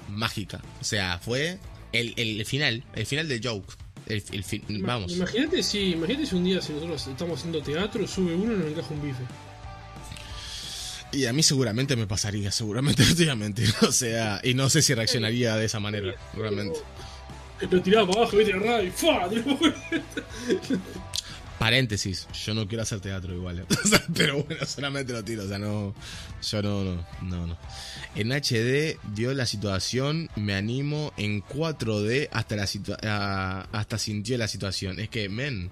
mágica. 0.10 0.62
O 0.82 0.84
sea, 0.84 1.20
fue 1.20 1.60
el, 1.92 2.14
el 2.18 2.46
final, 2.46 2.84
el 2.96 3.06
final 3.06 3.28
del 3.28 3.42
joke. 3.44 3.74
El, 4.06 4.24
el 4.32 4.44
fin, 4.44 4.64
vamos. 4.82 5.12
Imagínate 5.12 5.62
si, 5.62 5.92
imagínate 5.92 6.26
si 6.26 6.36
un 6.36 6.44
día 6.44 6.62
si 6.62 6.74
nosotros 6.74 7.08
estamos 7.08 7.40
haciendo 7.40 7.62
teatro, 7.62 8.08
sube 8.08 8.34
uno 8.34 8.54
y 8.54 8.58
nos 8.58 8.68
encaja 8.68 8.94
un 8.94 9.04
bife. 9.04 9.24
Y 11.12 11.26
a 11.26 11.34
mí 11.34 11.42
seguramente 11.42 11.96
me 11.96 12.08
pasaría, 12.08 12.52
seguramente 12.52 13.04
no 13.08 13.16
te 13.16 13.24
voy 13.24 13.32
a 13.32 13.36
mentir. 13.36 13.74
O 13.82 13.92
sea, 13.92 14.42
y 14.44 14.54
no 14.54 14.70
sé 14.70 14.82
si 14.82 14.94
reaccionaría 14.94 15.56
de 15.56 15.66
esa 15.66 15.80
manera, 15.80 16.16
realmente. 16.36 16.80
Lo 17.70 17.82
tiraba 17.82 18.08
para 18.08 18.22
abajo, 18.22 18.38
viste, 18.38 18.54
y 18.86 18.90
¡fua! 18.92 19.30
Paréntesis, 21.60 22.26
yo 22.46 22.54
no 22.54 22.70
quiero 22.70 22.84
hacer 22.84 23.02
teatro 23.02 23.36
igual. 23.36 23.66
Pero 24.16 24.42
bueno, 24.44 24.66
solamente 24.66 25.12
lo 25.12 25.26
tiro. 25.26 25.44
O 25.44 25.48
sea, 25.48 25.60
no. 25.60 25.94
Yo 26.42 26.62
no, 26.62 26.84
no, 26.86 27.06
no, 27.22 27.48
no. 27.48 27.58
En 28.16 28.32
HD 28.32 28.98
dio 29.14 29.34
la 29.34 29.46
situación, 29.46 30.30
me 30.38 30.54
animo. 30.54 31.12
En 31.18 31.44
4D 31.44 32.30
hasta 32.32 32.56
la 32.56 33.68
hasta 33.74 33.98
sintió 33.98 34.38
la 34.38 34.48
situación. 34.48 35.02
Es 35.02 35.10
que, 35.10 35.28
men, 35.28 35.70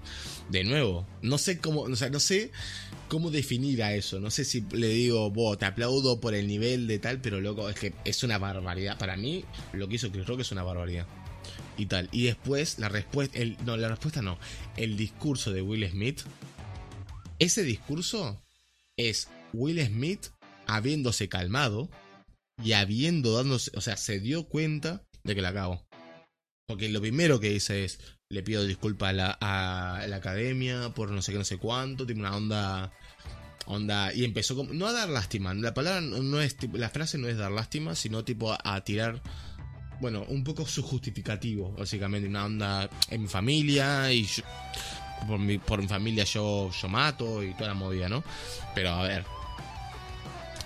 de 0.50 0.62
nuevo, 0.64 1.06
no 1.22 1.38
sé 1.38 1.58
cómo, 1.58 1.80
o 1.80 1.96
sea, 1.96 2.10
no 2.10 2.20
sé 2.20 2.52
cómo 3.08 3.30
definir 3.30 3.82
a 3.82 3.94
eso. 3.94 4.20
No 4.20 4.30
sé 4.30 4.44
si 4.44 4.66
le 4.70 4.88
digo, 4.88 5.30
vos, 5.30 5.56
te 5.56 5.64
aplaudo 5.64 6.20
por 6.20 6.34
el 6.34 6.48
nivel 6.48 6.86
de 6.86 6.98
tal, 6.98 7.22
pero 7.22 7.40
loco, 7.40 7.66
es 7.66 7.76
que 7.76 7.94
es 8.04 8.22
una 8.22 8.36
barbaridad. 8.36 8.98
Para 8.98 9.16
mí, 9.16 9.42
lo 9.72 9.88
que 9.88 9.94
hizo 9.94 10.12
Chris 10.12 10.26
Rock 10.26 10.40
es 10.40 10.52
una 10.52 10.62
barbaridad 10.62 11.06
y 11.78 11.86
tal. 11.86 12.08
Y 12.12 12.24
después 12.24 12.78
la 12.78 12.88
respuesta, 12.90 13.38
no, 13.64 13.76
la 13.76 13.88
respuesta 13.88 14.20
no, 14.20 14.38
el 14.76 14.96
discurso 14.96 15.52
de 15.52 15.62
Will 15.62 15.88
Smith. 15.88 16.20
Ese 17.38 17.62
discurso 17.62 18.42
es 18.96 19.28
Will 19.54 19.82
Smith 19.86 20.26
habiéndose 20.66 21.28
calmado 21.28 21.88
y 22.62 22.72
habiendo 22.72 23.36
dándose, 23.36 23.70
o 23.74 23.80
sea, 23.80 23.96
se 23.96 24.20
dio 24.20 24.48
cuenta 24.48 25.04
de 25.22 25.34
que 25.34 25.42
la 25.42 25.50
acabó. 25.50 25.86
Porque 26.66 26.88
lo 26.90 27.00
primero 27.00 27.40
que 27.40 27.50
dice 27.50 27.84
es, 27.84 28.00
le 28.28 28.42
pido 28.42 28.64
disculpas 28.64 29.10
a 29.10 29.12
la, 29.12 29.38
a 29.40 30.06
la 30.06 30.16
academia 30.16 30.90
por 30.90 31.10
no 31.10 31.22
sé 31.22 31.32
qué, 31.32 31.38
no 31.38 31.44
sé 31.44 31.56
cuánto, 31.56 32.04
tiene 32.04 32.20
una 32.20 32.36
onda 32.36 32.92
onda 33.68 34.12
y 34.14 34.24
empezó 34.24 34.56
como 34.56 34.72
no 34.72 34.86
a 34.86 34.92
dar 34.92 35.10
lástima 35.10 35.52
la 35.52 35.74
palabra 35.74 36.00
no 36.00 36.40
es 36.40 36.56
la 36.72 36.88
frase 36.88 37.18
no 37.18 37.28
es 37.28 37.36
dar 37.36 37.52
lástima 37.52 37.94
sino 37.94 38.24
tipo 38.24 38.56
a 38.64 38.80
tirar 38.82 39.22
bueno, 40.00 40.24
un 40.28 40.44
poco 40.44 40.66
su 40.66 40.82
justificativo, 40.82 41.72
básicamente, 41.72 42.28
una 42.28 42.44
onda 42.44 42.90
en 43.10 43.22
mi 43.22 43.28
familia 43.28 44.12
y 44.12 44.28
por, 45.26 45.38
mi, 45.38 45.58
por 45.58 45.80
mi 45.80 45.88
familia 45.88 46.24
yo, 46.24 46.70
yo 46.70 46.88
mato 46.88 47.42
y 47.42 47.54
toda 47.54 47.68
la 47.68 47.74
movida, 47.74 48.08
¿no? 48.08 48.22
Pero 48.74 48.90
a 48.90 49.02
ver, 49.02 49.24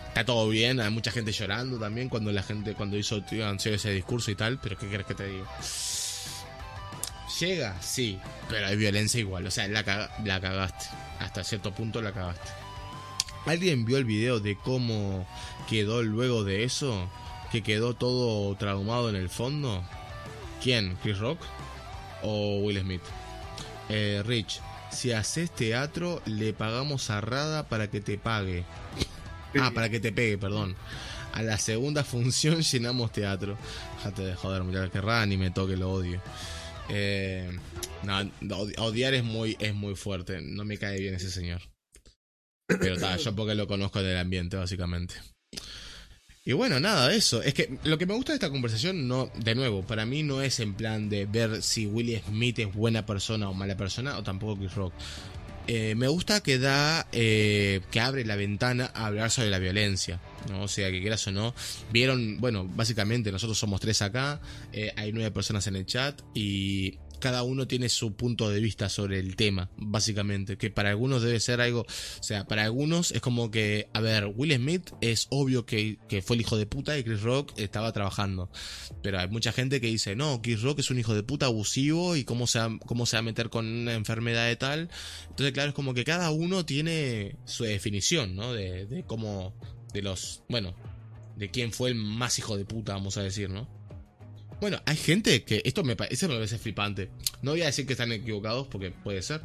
está 0.08 0.24
todo 0.24 0.48
bien, 0.48 0.80
hay 0.80 0.90
mucha 0.90 1.10
gente 1.10 1.32
llorando 1.32 1.78
también 1.78 2.08
cuando 2.08 2.32
la 2.32 2.42
gente, 2.42 2.74
cuando 2.74 2.96
hizo 2.96 3.22
ese 3.26 3.90
discurso 3.90 4.30
y 4.30 4.34
tal, 4.34 4.60
pero 4.60 4.76
¿qué 4.76 4.88
quieres 4.88 5.06
que 5.06 5.14
te 5.14 5.26
diga? 5.26 5.46
Llega, 7.40 7.80
sí, 7.80 8.18
pero 8.48 8.66
hay 8.66 8.76
violencia 8.76 9.18
igual, 9.18 9.46
o 9.46 9.50
sea, 9.50 9.66
la, 9.68 9.82
la 10.22 10.40
cagaste, 10.40 10.86
hasta 11.18 11.42
cierto 11.42 11.72
punto 11.72 12.02
la 12.02 12.12
cagaste. 12.12 12.50
¿Alguien 13.46 13.84
vio 13.84 13.98
el 13.98 14.04
video 14.04 14.38
de 14.38 14.56
cómo 14.56 15.26
quedó 15.68 16.02
luego 16.02 16.44
de 16.44 16.62
eso? 16.62 17.08
Que 17.52 17.62
quedó 17.62 17.94
todo 17.94 18.56
traumado 18.56 19.10
en 19.10 19.16
el 19.16 19.28
fondo? 19.28 19.84
¿Quién? 20.62 20.96
¿Chris 21.02 21.18
Rock? 21.18 21.38
¿O 22.22 22.60
Will 22.60 22.80
Smith? 22.80 23.02
Eh, 23.90 24.22
Rich, 24.24 24.60
si 24.90 25.12
haces 25.12 25.50
teatro, 25.50 26.22
le 26.24 26.54
pagamos 26.54 27.10
a 27.10 27.20
Rada 27.20 27.68
para 27.68 27.90
que 27.90 28.00
te 28.00 28.16
pague. 28.16 28.64
Ah, 29.60 29.70
para 29.74 29.90
que 29.90 30.00
te 30.00 30.12
pegue, 30.12 30.38
perdón. 30.38 30.76
A 31.32 31.42
la 31.42 31.58
segunda 31.58 32.04
función 32.04 32.62
llenamos 32.62 33.12
teatro. 33.12 33.58
Déjate 33.98 34.22
de 34.22 34.34
joder, 34.34 34.64
mira 34.64 34.88
que 34.88 35.02
Rada 35.02 35.26
ni 35.26 35.36
me 35.36 35.50
toque, 35.50 35.76
lo 35.76 35.92
odio. 35.92 36.22
Eh, 36.88 37.50
no, 38.02 38.30
odiar 38.78 39.12
es 39.12 39.24
muy, 39.24 39.58
es 39.60 39.74
muy 39.74 39.94
fuerte. 39.94 40.40
No 40.40 40.64
me 40.64 40.78
cae 40.78 40.98
bien 40.98 41.14
ese 41.14 41.30
señor. 41.30 41.60
Pero 42.66 42.94
está, 42.94 43.16
yo 43.18 43.34
porque 43.36 43.54
lo 43.54 43.66
conozco 43.66 44.02
del 44.02 44.16
ambiente, 44.16 44.56
básicamente. 44.56 45.16
Y 46.44 46.54
bueno, 46.54 46.80
nada, 46.80 47.14
eso. 47.14 47.40
Es 47.42 47.54
que 47.54 47.78
lo 47.84 47.98
que 47.98 48.06
me 48.06 48.14
gusta 48.14 48.32
de 48.32 48.36
esta 48.36 48.50
conversación, 48.50 49.06
no, 49.06 49.30
de 49.36 49.54
nuevo, 49.54 49.82
para 49.82 50.04
mí 50.06 50.24
no 50.24 50.42
es 50.42 50.58
en 50.58 50.74
plan 50.74 51.08
de 51.08 51.26
ver 51.26 51.62
si 51.62 51.86
Willie 51.86 52.20
Smith 52.26 52.58
es 52.58 52.74
buena 52.74 53.06
persona 53.06 53.48
o 53.48 53.54
mala 53.54 53.76
persona, 53.76 54.18
o 54.18 54.24
tampoco 54.24 54.58
Chris 54.58 54.74
Rock. 54.74 54.92
Eh, 55.68 55.94
me 55.94 56.08
gusta 56.08 56.42
que 56.42 56.58
da, 56.58 57.06
eh, 57.12 57.80
que 57.92 58.00
abre 58.00 58.24
la 58.24 58.34
ventana 58.34 58.90
a 58.92 59.06
hablar 59.06 59.30
sobre 59.30 59.50
la 59.50 59.60
violencia, 59.60 60.20
¿no? 60.50 60.64
O 60.64 60.68
sea, 60.68 60.90
que 60.90 61.00
quieras 61.00 61.24
o 61.28 61.30
no. 61.30 61.54
Vieron, 61.92 62.40
bueno, 62.40 62.68
básicamente 62.68 63.30
nosotros 63.30 63.56
somos 63.56 63.80
tres 63.80 64.02
acá, 64.02 64.40
eh, 64.72 64.92
hay 64.96 65.12
nueve 65.12 65.30
personas 65.30 65.64
en 65.68 65.76
el 65.76 65.86
chat 65.86 66.20
y 66.34 66.98
cada 67.22 67.44
uno 67.44 67.68
tiene 67.68 67.88
su 67.88 68.16
punto 68.16 68.50
de 68.50 68.60
vista 68.60 68.88
sobre 68.88 69.20
el 69.20 69.36
tema, 69.36 69.70
básicamente. 69.76 70.58
Que 70.58 70.70
para 70.70 70.90
algunos 70.90 71.22
debe 71.22 71.38
ser 71.38 71.60
algo. 71.60 71.82
O 71.82 72.22
sea, 72.22 72.46
para 72.46 72.64
algunos 72.64 73.12
es 73.12 73.20
como 73.20 73.50
que. 73.52 73.88
A 73.94 74.00
ver, 74.00 74.26
Will 74.34 74.52
Smith 74.56 74.90
es 75.00 75.28
obvio 75.30 75.64
que, 75.64 75.98
fue 76.26 76.34
el 76.34 76.40
hijo 76.42 76.58
de 76.58 76.66
puta 76.66 76.98
y 76.98 77.04
Chris 77.04 77.22
Rock 77.22 77.52
estaba 77.58 77.92
trabajando. 77.92 78.50
Pero 79.02 79.20
hay 79.20 79.28
mucha 79.28 79.52
gente 79.52 79.80
que 79.80 79.86
dice, 79.86 80.16
no, 80.16 80.42
Chris 80.42 80.62
Rock 80.62 80.80
es 80.80 80.90
un 80.90 80.98
hijo 80.98 81.14
de 81.14 81.22
puta 81.22 81.46
abusivo 81.46 82.16
y 82.16 82.24
cómo 82.24 82.48
se 82.48 82.58
va, 82.58 82.76
cómo 82.84 83.06
se 83.06 83.16
va 83.16 83.20
a 83.20 83.22
meter 83.22 83.50
con 83.50 83.66
una 83.66 83.94
enfermedad 83.94 84.48
de 84.48 84.56
tal. 84.56 84.90
Entonces, 85.30 85.52
claro, 85.52 85.68
es 85.68 85.74
como 85.76 85.94
que 85.94 86.02
cada 86.02 86.32
uno 86.32 86.66
tiene 86.66 87.36
su 87.44 87.62
definición, 87.62 88.34
¿no? 88.34 88.52
De, 88.52 88.86
de 88.86 89.04
cómo. 89.04 89.54
De 89.94 90.02
los. 90.02 90.42
Bueno, 90.48 90.74
de 91.36 91.50
quién 91.50 91.72
fue 91.72 91.90
el 91.90 91.94
más 91.94 92.38
hijo 92.40 92.56
de 92.56 92.64
puta, 92.64 92.94
vamos 92.94 93.16
a 93.16 93.22
decir, 93.22 93.48
¿no? 93.48 93.68
Bueno, 94.62 94.80
hay 94.86 94.94
gente 94.94 95.42
que. 95.42 95.60
Esto 95.64 95.82
me, 95.82 95.96
parece, 95.96 96.28
me 96.28 96.34
parece 96.34 96.56
flipante. 96.56 97.10
No 97.42 97.50
voy 97.50 97.62
a 97.62 97.66
decir 97.66 97.84
que 97.84 97.94
están 97.94 98.12
equivocados, 98.12 98.68
porque 98.68 98.92
puede 98.92 99.20
ser. 99.20 99.40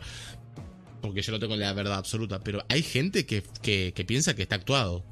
Porque 1.02 1.24
yo 1.24 1.32
no 1.32 1.40
tengo 1.40 1.56
la 1.56 1.74
verdad 1.74 1.96
absoluta. 1.96 2.40
Pero 2.44 2.64
hay 2.70 2.84
gente 2.84 3.26
que, 3.26 3.42
que, 3.64 4.06
piensa 4.06 4.36
que 4.36 4.44
está 4.44 4.54
actuado. 4.54 5.04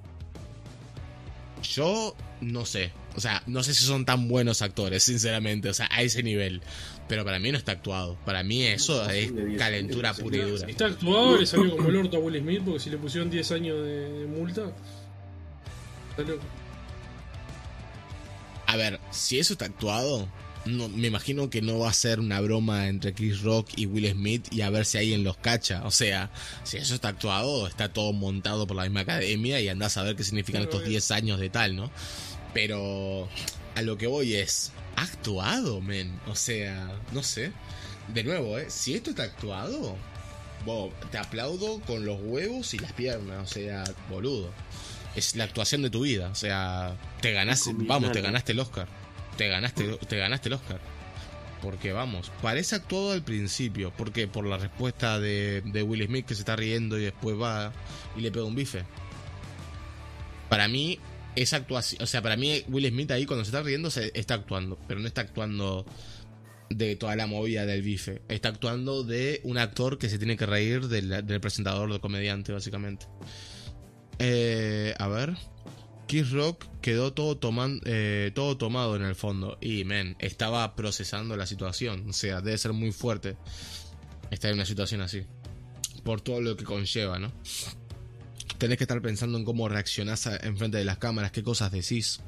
Yo 1.64 2.16
no 2.40 2.68
sé. 2.68 2.92
O 3.16 3.20
sea, 3.20 3.42
no 3.48 3.64
sé 3.64 3.74
si 3.74 3.84
son 3.84 4.06
tan 4.06 4.28
buenos 4.28 4.62
actores, 4.62 5.02
sinceramente. 5.02 5.70
O 5.70 5.74
sea, 5.74 5.90
a 5.90 6.04
ese 6.04 6.22
nivel. 6.22 6.62
Pero 7.08 7.26
para 7.26 7.40
mí 7.40 7.52
no 7.52 7.58
está 7.58 7.72
actuado. 7.72 8.16
Para 8.26 8.44
mí 8.44 8.64
eso 8.64 9.10
es 9.10 9.34
calentura 9.58 10.14
pura 10.14 10.38
y 10.38 10.42
dura. 10.42 10.68
Está 10.68 10.86
actuado, 10.86 11.36
le 11.40 11.48
salió 11.48 11.76
como 11.76 11.90
el 11.90 11.96
orto 11.96 12.18
a 12.18 12.20
Will 12.20 12.40
Smith 12.42 12.62
porque 12.64 12.80
si 12.80 12.92
le 12.92 13.00
pusieron 13.00 13.32
10 13.32 13.52
años 13.54 13.84
de, 13.84 14.28
multa. 14.30 14.72
Está 16.12 16.22
loco. 16.22 16.44
A 18.76 18.78
ver, 18.78 19.00
si 19.10 19.40
eso 19.40 19.54
está 19.54 19.68
actuado, 19.68 20.28
no, 20.66 20.90
me 20.90 21.08
imagino 21.08 21.50
que 21.50 21.62
no 21.62 21.80
va 21.80 21.90
a 21.92 21.94
ser 21.94 22.20
una 22.20 22.42
broma 22.42 22.90
entre 22.90 23.14
Chris 23.14 23.42
Rock 23.42 23.70
y 23.78 23.86
Will 23.86 24.12
Smith 24.12 24.48
y 24.52 24.60
a 24.60 24.70
ver 24.70 24.86
si 24.86 24.98
alguien 24.98 25.24
los 25.24 25.38
cacha. 25.38 25.82
O 25.86 25.92
sea, 25.92 26.30
si 26.66 26.76
eso 26.76 26.94
está 26.94 27.08
actuado, 27.08 27.68
está 27.68 27.94
todo 27.94 28.12
montado 28.12 28.68
por 28.68 28.76
la 28.76 28.84
misma 28.84 29.00
academia 29.00 29.62
y 29.62 29.70
andás 29.70 29.96
a 29.96 30.04
ver 30.04 30.18
qué 30.18 30.26
significan 30.26 30.64
estos 30.64 30.84
10 30.84 31.12
años 31.12 31.40
de 31.40 31.50
tal, 31.50 31.78
¿no? 31.78 31.90
Pero 32.54 33.30
a 33.76 33.82
lo 33.82 33.98
que 33.98 34.08
voy 34.08 34.36
es, 34.36 34.74
¿ha 34.98 35.04
actuado, 35.04 35.80
men? 35.80 36.20
O 36.28 36.36
sea, 36.36 37.00
no 37.14 37.24
sé. 37.24 37.54
De 38.14 38.26
nuevo, 38.26 38.60
¿eh? 38.60 38.66
Si 38.68 38.94
esto 38.94 39.12
está 39.12 39.24
actuado, 39.24 39.96
te 41.12 41.18
aplaudo 41.18 41.80
con 41.80 42.06
los 42.06 42.20
huevos 42.22 42.74
y 42.74 42.80
las 42.80 42.92
piernas, 42.92 43.50
o 43.50 43.54
sea, 43.54 43.86
boludo. 44.10 44.52
Es 45.16 45.36
la 45.36 45.46
actuación 45.46 45.82
de 45.82 45.90
tu 45.90 46.02
vida, 46.02 46.30
o 46.30 46.36
sea, 46.36 46.98
te 47.22 47.32
ganaste, 47.32 47.72
vamos, 47.74 48.12
te 48.12 48.22
ganaste 48.22 48.52
el 48.52 48.60
Oscar. 48.60 48.88
Te 49.38 49.48
ganaste, 49.48 49.98
te 50.08 50.18
ganaste 50.18 50.50
el 50.50 50.54
Oscar. 50.54 50.80
Porque 51.62 51.94
vamos, 51.94 52.32
parece 52.42 52.76
actuado 52.76 53.12
al 53.12 53.24
principio, 53.24 53.92
porque 53.96 54.28
por 54.28 54.46
la 54.46 54.58
respuesta 54.58 55.20
de, 55.20 55.62
de 55.66 55.84
Will 55.84 56.06
Smith 56.06 56.26
que 56.26 56.36
se 56.36 56.42
está 56.42 56.56
riendo 56.56 56.98
y 57.00 57.04
después 57.04 57.40
va 57.40 57.72
y 58.16 58.22
le 58.22 58.32
pega 58.32 58.46
un 58.46 58.56
bife. 58.56 58.84
Para 60.50 60.68
mí, 60.68 61.00
esa 61.36 61.58
actuación, 61.58 62.04
o 62.04 62.06
sea, 62.06 62.22
para 62.22 62.36
mí 62.38 62.64
Will 62.68 62.88
Smith 62.90 63.12
ahí 63.12 63.26
cuando 63.26 63.44
se 63.46 63.50
está 63.50 63.64
riendo 63.64 63.90
se 63.90 64.12
está 64.14 64.36
actuando, 64.36 64.78
pero 64.88 65.00
no 65.00 65.08
está 65.08 65.22
actuando 65.22 65.86
de 66.70 66.96
toda 66.96 67.16
la 67.16 67.28
movida 67.28 67.66
del 67.66 67.82
bife. 67.82 68.22
Está 68.28 68.50
actuando 68.50 69.04
de 69.04 69.42
un 69.44 69.58
actor 69.58 69.98
que 69.98 70.10
se 70.10 70.18
tiene 70.18 70.38
que 70.38 70.46
reír 70.46 70.88
del, 70.88 71.26
del 71.26 71.42
presentador, 71.42 71.92
del 71.92 72.00
comediante, 72.02 72.52
básicamente. 72.52 73.08
Eh, 74.20 74.94
a 74.98 75.08
ver. 75.08 75.36
Kiss 76.08 76.32
Rock 76.32 76.66
quedó 76.82 77.14
todo, 77.14 77.38
toman, 77.38 77.82
eh, 77.86 78.32
todo 78.36 78.58
tomado 78.58 78.96
en 78.96 79.04
el 79.04 79.16
fondo. 79.16 79.58
Y, 79.60 79.84
men, 79.86 80.16
estaba 80.20 80.76
procesando 80.76 81.36
la 81.36 81.46
situación. 81.48 82.10
O 82.10 82.14
sea, 82.14 82.42
debe 82.42 82.58
ser 82.58 82.74
muy 82.74 82.92
fuerte 82.92 83.38
estar 84.32 84.52
en 84.52 84.58
una 84.58 84.66
situación 84.66 85.02
así. 85.02 85.24
Por 86.04 86.22
todo 86.22 86.42
lo 86.42 86.56
que 86.56 86.64
conlleva, 86.64 87.18
¿no? 87.18 87.32
Tenés 88.58 88.78
que 88.78 88.84
estar 88.84 89.02
pensando 89.02 89.38
en 89.38 89.46
cómo 89.46 89.68
reaccionás 89.68 90.28
enfrente 90.44 90.78
de 90.78 90.86
las 90.86 90.98
cámaras, 90.98 91.32
qué 91.32 91.44
cosas 91.44 91.72
decís. 91.72 92.22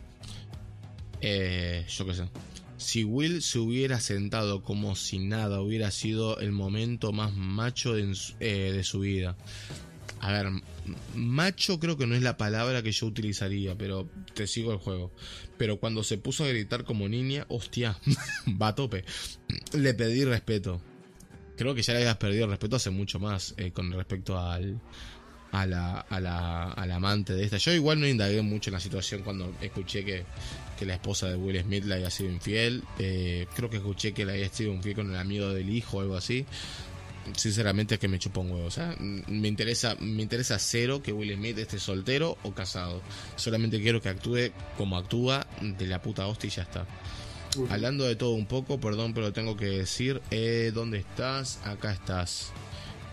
Eh, 1.22 1.86
yo 1.88 2.06
qué 2.06 2.14
sé. 2.14 2.30
Si 2.78 3.04
Will 3.04 3.42
se 3.42 3.60
hubiera 3.60 4.00
sentado 4.00 4.62
como 4.62 4.96
si 4.96 5.20
nada, 5.20 5.62
hubiera 5.62 5.90
sido 5.90 6.40
el 6.40 6.52
momento 6.52 7.12
más 7.12 7.34
macho 7.34 7.94
de, 7.94 8.16
eh, 8.40 8.72
de 8.72 8.84
su 8.84 9.00
vida. 9.00 9.36
A 10.20 10.32
ver, 10.32 10.48
macho 11.16 11.80
creo 11.80 11.98
que 11.98 12.08
no 12.08 12.16
es 12.16 12.22
la 12.22 12.38
palabra 12.38 12.82
que 12.82 12.92
yo 12.92 13.06
utilizaría, 13.06 13.76
pero 13.76 14.10
te 14.34 14.48
sigo 14.48 14.72
el 14.72 14.80
juego. 14.80 15.12
Pero 15.58 15.80
cuando 15.80 16.04
se 16.04 16.18
puso 16.18 16.44
a 16.44 16.48
gritar 16.48 16.84
como 16.84 17.08
niña, 17.08 17.46
hostia, 17.50 17.98
va 18.62 18.70
a 18.70 18.76
tope. 18.76 19.04
Le 19.74 19.94
pedí 19.94 20.26
respeto. 20.26 20.82
Creo 21.56 21.74
que 21.74 21.82
ya 21.82 21.94
le 21.94 22.00
habías 22.00 22.18
perdido 22.18 22.48
respeto 22.48 22.76
hace 22.76 22.90
mucho 22.90 23.20
más 23.20 23.56
eh, 23.58 23.72
con 23.72 23.92
respecto 23.92 24.40
al, 24.40 24.80
a 25.52 25.66
la, 25.66 26.00
a, 26.02 26.20
la, 26.20 26.72
a 26.72 26.86
la 26.86 26.96
amante 26.96 27.34
de 27.34 27.44
esta. 27.44 27.58
Yo 27.58 27.72
igual 27.74 28.00
no 28.00 28.08
indagué 28.08 28.42
mucho 28.42 28.70
en 28.70 28.76
la 28.76 28.80
situación 28.80 29.24
cuando 29.24 29.52
escuché 29.62 30.06
que, 30.06 30.24
que 30.78 30.86
la 30.86 30.94
esposa 30.94 31.28
de 31.30 31.36
Will 31.36 31.60
Smith 31.62 31.86
le 31.86 31.96
había 31.96 32.12
sido 32.12 32.32
infiel. 32.32 32.84
Eh, 33.00 33.48
creo 33.56 33.70
que 33.70 33.78
escuché 33.78 34.14
que 34.14 34.26
le 34.26 34.34
había 34.34 34.50
sido 34.50 34.72
infiel 34.74 34.96
con 34.96 35.10
el 35.10 35.18
amigo 35.18 35.50
del 35.50 35.70
hijo 35.70 35.98
o 35.98 36.02
algo 36.02 36.16
así 36.16 36.46
sinceramente 37.36 37.96
es 37.96 38.00
que 38.00 38.08
me 38.08 38.20
chupa 38.20 38.42
un 38.42 38.52
huevo. 38.52 38.66
O 38.66 38.72
sea, 38.72 38.96
me 39.00 39.48
interesa, 39.48 39.96
me 40.00 40.24
interesa 40.24 40.60
cero 40.60 41.02
que 41.02 41.12
Will 41.12 41.34
Smith 41.36 41.58
esté 41.58 41.80
soltero 41.80 42.38
o 42.44 42.52
casado. 42.52 43.02
Solamente 43.36 43.82
quiero 43.82 44.02
que 44.02 44.10
actúe 44.10 44.52
como 44.78 44.98
actúa 44.98 45.48
de 45.62 45.88
la 45.88 46.02
puta 46.02 46.28
hostia 46.28 46.48
y 46.48 46.52
ya 46.52 46.64
está. 46.64 46.86
Hablando 47.70 48.06
de 48.06 48.16
todo 48.16 48.32
un 48.32 48.46
poco, 48.46 48.80
perdón, 48.80 49.14
pero 49.14 49.34
tengo 49.34 49.58
que 49.58 49.66
decir, 49.66 50.22
eh, 50.30 50.72
¿dónde 50.74 51.00
estás? 51.00 51.60
Acá 51.66 51.92
estás. 51.92 52.52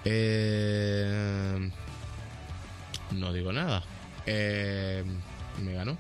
Eh, 0.05 1.71
no 3.13 3.33
digo 3.33 3.53
nada. 3.53 3.83
Eh, 4.27 5.03
me 5.63 5.73
ganó. 5.73 5.97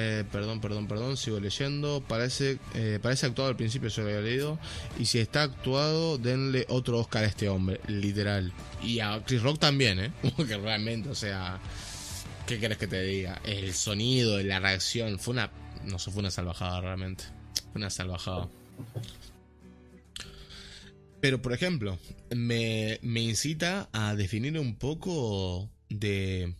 Eh, 0.00 0.22
perdón, 0.30 0.60
perdón, 0.60 0.86
perdón, 0.86 1.16
sigo 1.16 1.40
leyendo. 1.40 2.04
Parece, 2.06 2.58
eh, 2.74 3.00
parece 3.02 3.26
actuado 3.26 3.50
al 3.50 3.56
principio, 3.56 3.90
se 3.90 4.00
lo 4.00 4.06
había 4.06 4.20
leído. 4.20 4.56
Y 4.96 5.06
si 5.06 5.18
está 5.18 5.42
actuado, 5.42 6.18
denle 6.18 6.66
otro 6.68 7.00
Oscar 7.00 7.24
a 7.24 7.26
este 7.26 7.48
hombre, 7.48 7.80
literal. 7.88 8.52
Y 8.80 9.00
a 9.00 9.20
Chris 9.26 9.42
Rock 9.42 9.58
también, 9.58 9.98
¿eh? 9.98 10.12
Porque 10.36 10.56
realmente, 10.56 11.08
o 11.08 11.16
sea, 11.16 11.58
¿qué 12.46 12.60
querés 12.60 12.78
que 12.78 12.86
te 12.86 13.02
diga? 13.02 13.40
El 13.44 13.74
sonido, 13.74 14.40
la 14.40 14.60
reacción, 14.60 15.18
fue 15.18 15.32
una. 15.32 15.50
No 15.84 15.98
sé, 15.98 16.12
fue 16.12 16.20
una 16.20 16.30
salvajada 16.30 16.80
realmente. 16.80 17.24
Fue 17.72 17.80
una 17.80 17.90
salvajada. 17.90 18.48
Pero, 21.20 21.42
por 21.42 21.52
ejemplo, 21.52 21.98
me 22.30 23.00
incita 23.02 23.88
a 23.92 24.14
definir 24.14 24.60
un 24.60 24.76
poco 24.76 25.68
de 25.88 26.54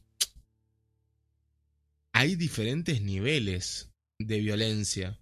hay 2.18 2.34
diferentes 2.34 3.00
niveles 3.00 3.90
de 4.18 4.40
violencia. 4.40 5.20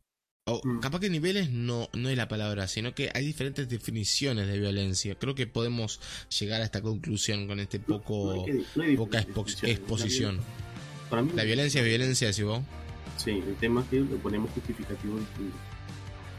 O 0.49 0.63
Mm. 0.65 0.81
capaz 0.81 1.01
que 1.01 1.11
niveles 1.11 1.51
no, 1.51 1.91
no 1.93 2.09
es 2.09 2.17
la 2.17 2.27
palabra, 2.27 2.69
sino 2.69 2.95
que 2.95 3.11
hay 3.13 3.27
diferentes 3.27 3.69
definiciones 3.69 4.47
de 4.47 4.59
violencia. 4.59 5.15
Creo 5.19 5.35
que 5.35 5.47
podemos 5.47 6.01
llegar 6.41 6.63
a 6.63 6.65
esta 6.65 6.81
conclusión 6.81 7.47
con 7.49 7.61
este 7.61 7.81
No 7.81 7.85
poco 7.85 8.33
hay 8.33 8.45
que- 8.47 8.65
no 8.77 8.83
hay 8.83 8.97
poca 8.97 9.21
expo- 9.23 9.69
exposición. 9.69 10.37
La- 10.39 11.11
Para 11.11 11.23
mí, 11.23 11.33
La 11.35 11.45
violencia 11.45 11.83
es 11.83 11.87
violencia, 11.87 12.33
si 12.33 12.45
vos. 12.45 12.63
Sí, 13.19 13.31
el 13.33 13.57
tema 13.57 13.83
es 13.83 13.89
que 13.89 14.01
le 14.01 14.17
ponemos 14.17 14.51
justificativo 14.53 15.19
distinto. 15.19 15.57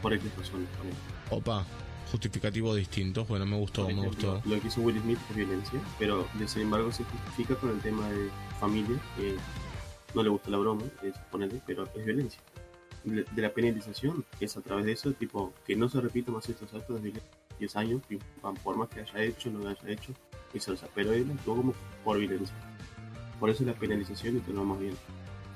Por 0.02 0.12
X 0.14 0.24
razones. 0.36 0.68
ejemplo. 0.74 1.36
Opa, 1.36 1.66
justificativo 2.10 2.74
distinto. 2.74 3.24
Bueno, 3.26 3.46
me 3.46 3.56
gustó, 3.56 3.84
Por 3.84 3.94
me 3.94 4.00
ejemplo, 4.00 4.32
gustó. 4.34 4.48
Lo 4.50 4.60
que 4.60 4.66
hizo 4.68 4.80
Will 4.80 5.00
Smith 5.02 5.18
es 5.30 5.36
violencia, 5.36 5.80
pero 6.00 6.26
de 6.34 6.48
sin 6.48 6.62
embargo 6.62 6.90
se 6.92 7.04
justifica 7.04 7.54
con 7.60 7.70
el 7.70 7.80
tema 7.80 8.08
de 8.10 8.28
familia, 8.58 8.98
que 9.16 9.36
no 10.14 10.22
le 10.22 10.28
gusta 10.28 10.50
la 10.50 10.58
broma, 10.58 10.84
es 11.02 11.16
ponerle, 11.30 11.60
pero 11.66 11.84
es 11.94 12.04
violencia. 12.04 12.40
De, 13.04 13.24
la 13.36 13.50
penalización, 13.50 14.24
es 14.40 14.56
a 14.56 14.60
través 14.60 14.84
de 14.84 14.92
eso, 14.92 15.12
tipo, 15.12 15.52
que 15.66 15.76
no 15.76 15.88
se 15.88 16.00
repita 16.00 16.32
más 16.32 16.48
estos 16.48 16.72
actos 16.74 16.96
de 16.96 17.02
violencia. 17.10 17.30
10 17.58 17.76
años, 17.76 18.02
y 18.08 18.18
por 18.62 18.76
más 18.76 18.88
que 18.88 19.00
haya 19.00 19.22
hecho, 19.22 19.50
no 19.50 19.68
haya 19.68 19.88
hecho, 19.88 20.12
viceversa. 20.52 20.88
Pero 20.94 21.12
él 21.12 21.26
actuó 21.32 21.56
como 21.56 21.74
por 22.04 22.18
violencia. 22.18 22.54
Por 23.40 23.50
eso 23.50 23.64
la 23.64 23.74
penalización 23.74 24.36
y 24.36 24.40
te 24.40 24.52
lo 24.52 24.64
más 24.64 24.78
bien. 24.78 24.94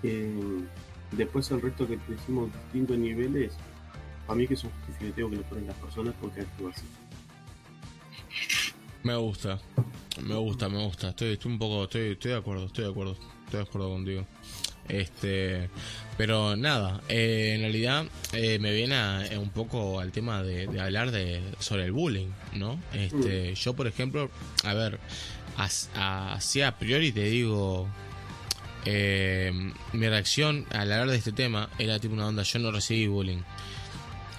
Eh, 0.03 0.65
después 1.13 1.51
el 1.51 1.61
resto 1.61 1.87
que 1.87 1.99
decimos 2.09 2.51
distintos 2.53 2.99
niveles, 2.99 3.55
a 4.29 4.35
mí 4.35 4.47
que 4.47 4.55
es 4.55 4.65
un 4.65 4.71
justificativo 4.71 5.31
que 5.31 5.37
le 5.37 5.43
ponen 5.43 5.67
las 5.67 5.77
personas 5.77 6.15
porque 6.21 6.41
actúa 6.43 6.71
así. 6.71 6.87
Me 9.03 9.17
gusta. 9.17 9.61
Me 10.23 10.37
gusta, 10.37 10.69
me 10.69 10.85
gusta. 10.85 11.09
Estoy, 11.09 11.33
estoy 11.33 11.53
un 11.53 11.59
poco. 11.59 11.85
Estoy, 11.85 12.13
estoy 12.13 12.31
de 12.33 12.37
acuerdo, 12.37 12.67
estoy 12.67 12.85
de 12.85 12.91
acuerdo. 12.91 13.13
Estoy 13.13 13.59
de 13.59 13.63
acuerdo 13.63 13.91
contigo. 13.91 14.27
Este. 14.89 15.69
Pero 16.19 16.57
nada, 16.57 17.01
eh, 17.09 17.53
en 17.55 17.63
realidad 17.63 18.05
eh, 18.33 18.59
me 18.61 18.73
viene 18.73 18.95
a- 18.97 19.27
eh, 19.27 19.39
un 19.39 19.51
poco 19.51 19.99
al 20.01 20.13
tema 20.13 20.43
de, 20.43 20.67
de 20.67 20.81
hablar 20.81 21.11
de 21.11 21.41
sobre 21.59 21.85
el 21.85 21.93
bullying, 21.93 22.29
¿no? 22.55 22.79
Este, 22.93 23.55
yo 23.55 23.75
por 23.75 23.87
ejemplo, 23.87 24.31
a 24.65 24.75
ver, 24.75 24.99
así 25.57 26.61
a 26.63 26.77
priori 26.79 27.13
te 27.13 27.25
digo, 27.25 27.89
mi 29.93 30.09
reacción 30.09 30.67
al 30.71 30.93
hablar 30.93 31.11
de 31.11 31.17
este 31.17 31.33
tema 31.33 31.69
era 31.79 31.99
tipo 31.99 32.15
una 32.15 32.27
onda, 32.27 32.43
yo 32.43 32.59
no 32.59 32.71
recibí 32.73 33.07
bullying, 33.07 33.41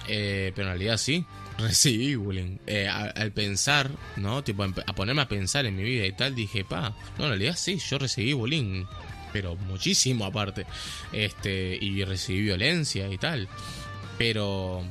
pero 0.06 0.62
en 0.62 0.66
realidad 0.68 0.96
sí, 0.96 1.24
recibí 1.58 2.14
bullying. 2.14 2.58
A- 2.90 3.10
al 3.16 3.32
pensar, 3.32 3.90
¿no? 4.16 4.42
Tipo, 4.44 4.64
a 4.64 4.92
ponerme 4.94 5.22
a 5.22 5.28
pensar 5.28 5.66
en 5.66 5.76
mi 5.76 5.82
vida 5.82 6.06
y 6.06 6.12
tal, 6.12 6.34
dije, 6.34 6.64
pa, 6.64 6.94
no, 7.18 7.24
en 7.24 7.30
realidad 7.30 7.54
sí, 7.56 7.78
yo 7.78 7.98
recibí 7.98 8.32
bullying, 8.32 8.84
pero 9.34 9.56
muchísimo 9.56 10.24
aparte. 10.24 10.64
Este, 11.12 11.76
y 11.80 12.04
recibí 12.04 12.42
violencia 12.42 13.08
y 13.12 13.18
tal. 13.18 13.48
Pero, 14.16 14.84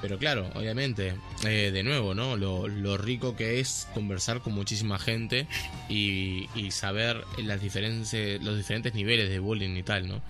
pero 0.00 0.18
claro, 0.18 0.50
obviamente, 0.54 1.14
eh, 1.44 1.70
de 1.72 1.82
nuevo, 1.84 2.12
¿no? 2.12 2.36
Lo, 2.36 2.66
lo 2.66 2.96
rico 2.98 3.36
que 3.36 3.60
es 3.60 3.86
conversar 3.94 4.40
con 4.40 4.52
muchísima 4.52 4.98
gente 4.98 5.46
y, 5.88 6.48
y 6.56 6.72
saber 6.72 7.24
las 7.38 7.62
diferencias, 7.62 8.42
los 8.42 8.56
diferentes 8.56 8.94
niveles 8.94 9.28
de 9.30 9.38
bullying 9.38 9.76
y 9.76 9.84
tal, 9.84 10.08
¿no? 10.08 10.20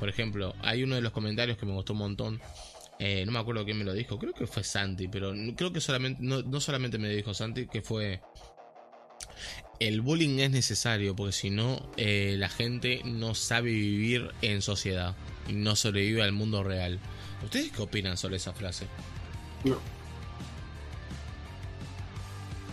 Por 0.00 0.08
ejemplo, 0.08 0.54
hay 0.62 0.82
uno 0.82 0.94
de 0.94 1.02
los 1.02 1.12
comentarios 1.12 1.58
que 1.58 1.66
me 1.66 1.72
gustó 1.74 1.92
un 1.92 1.98
montón. 1.98 2.40
eh, 3.00 3.24
no 3.26 3.32
me 3.32 3.38
acuerdo 3.38 3.64
quién 3.64 3.78
me 3.78 3.84
lo 3.84 3.92
dijo, 3.92 4.18
creo 4.18 4.32
que 4.32 4.46
fue 4.46 4.64
Santi, 4.64 5.08
pero 5.08 5.32
creo 5.56 5.72
que 5.72 5.80
solamente, 5.80 6.20
no, 6.22 6.42
no 6.42 6.60
solamente 6.60 6.98
me 6.98 7.08
dijo 7.10 7.34
Santi, 7.34 7.66
que 7.68 7.82
fue 7.82 8.20
el 9.80 10.00
bullying 10.00 10.38
es 10.40 10.50
necesario 10.50 11.14
porque 11.14 11.32
si 11.32 11.50
no 11.50 11.88
eh, 11.96 12.34
la 12.38 12.48
gente 12.48 13.02
no 13.04 13.34
sabe 13.34 13.70
vivir 13.70 14.30
en 14.42 14.62
sociedad 14.62 15.16
y 15.48 15.52
no 15.52 15.76
sobrevive 15.76 16.22
al 16.22 16.32
mundo 16.32 16.62
real. 16.64 16.98
¿Ustedes 17.44 17.70
qué 17.72 17.82
opinan 17.82 18.16
sobre 18.16 18.36
esa 18.36 18.52
frase? 18.52 18.86
No, 19.64 19.78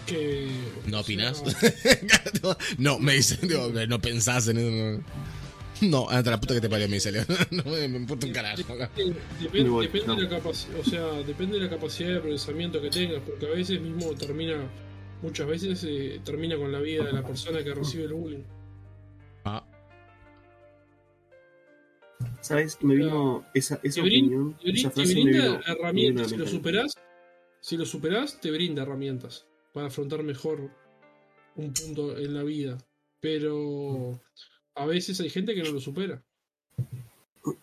Que, 0.06 0.50
¿No 0.86 0.98
o 0.98 1.02
opinás? 1.02 1.42
sea, 1.46 1.74
no, 2.78 3.00
me 3.00 3.14
dice, 3.14 3.38
digo, 3.42 3.70
no 3.88 4.00
pensás 4.02 4.48
en 4.48 4.58
eso. 4.58 5.04
No, 5.82 6.06
no 6.06 6.10
anda 6.10 6.32
la 6.32 6.40
puta 6.40 6.54
que 6.54 6.62
te 6.62 6.70
parió, 6.70 6.88
me 6.88 6.96
dice 6.96 7.12
Leo. 7.12 7.26
No 7.52 7.64
me, 7.64 7.88
me 7.88 7.98
importa 7.98 8.28
un 8.28 8.34
carajo. 8.34 8.64
Depende, 9.40 9.70
voy, 9.70 9.88
depende 9.88 10.08
no. 10.08 10.16
de 10.16 10.24
la 10.24 10.30
capacidad, 10.30 10.80
o 10.80 10.84
sea, 10.84 11.06
depende 11.26 11.58
de 11.58 11.64
la 11.66 11.70
capacidad 11.70 12.10
de 12.10 12.20
procesamiento 12.20 12.82
que 12.82 12.90
tengas, 12.90 13.22
porque 13.26 13.46
a 13.48 13.50
veces 13.50 13.82
mismo 13.82 14.14
termina, 14.16 14.56
muchas 15.22 15.48
veces 15.48 15.84
eh, 15.88 16.22
termina 16.24 16.58
con 16.58 16.72
la 16.72 16.80
vida 16.80 17.04
de 17.06 17.14
la 17.14 17.26
persona 17.26 17.64
que 17.64 17.74
recibe 17.74 18.04
el 18.06 18.14
bullying. 18.14 18.44
Ah, 19.46 19.66
¿sabes? 22.42 22.78
Me 22.82 22.96
vino 22.96 23.46
esa, 23.54 23.80
esa 23.84 24.02
Te 24.02 24.08
brin- 24.08 24.26
opinión, 24.26 24.54
Te, 24.58 24.64
brin- 24.68 24.76
esa 24.80 24.90
te 24.90 24.96
frase 24.96 25.16
me 25.16 25.22
brinda 25.24 25.40
vino, 25.40 25.52
me 25.52 25.58
vino 25.60 25.74
herramientas, 25.80 26.30
si 26.30 26.38
lo 26.38 26.48
superás, 26.48 26.94
si 27.62 27.78
lo 27.78 27.86
superás, 27.86 28.40
te 28.42 28.52
brinda 28.52 28.84
herramientas 28.84 29.48
para 29.74 29.88
afrontar 29.88 30.24
mejor 30.24 30.70
un 31.56 31.74
punto 31.74 32.18
en 32.18 32.34
la 32.34 32.44
vida, 32.44 32.78
pero 33.20 34.20
a 34.76 34.86
veces 34.86 35.20
hay 35.22 35.30
gente 35.30 35.54
que 35.56 35.64
no 35.64 35.72
lo 35.72 35.80
supera. 35.80 36.24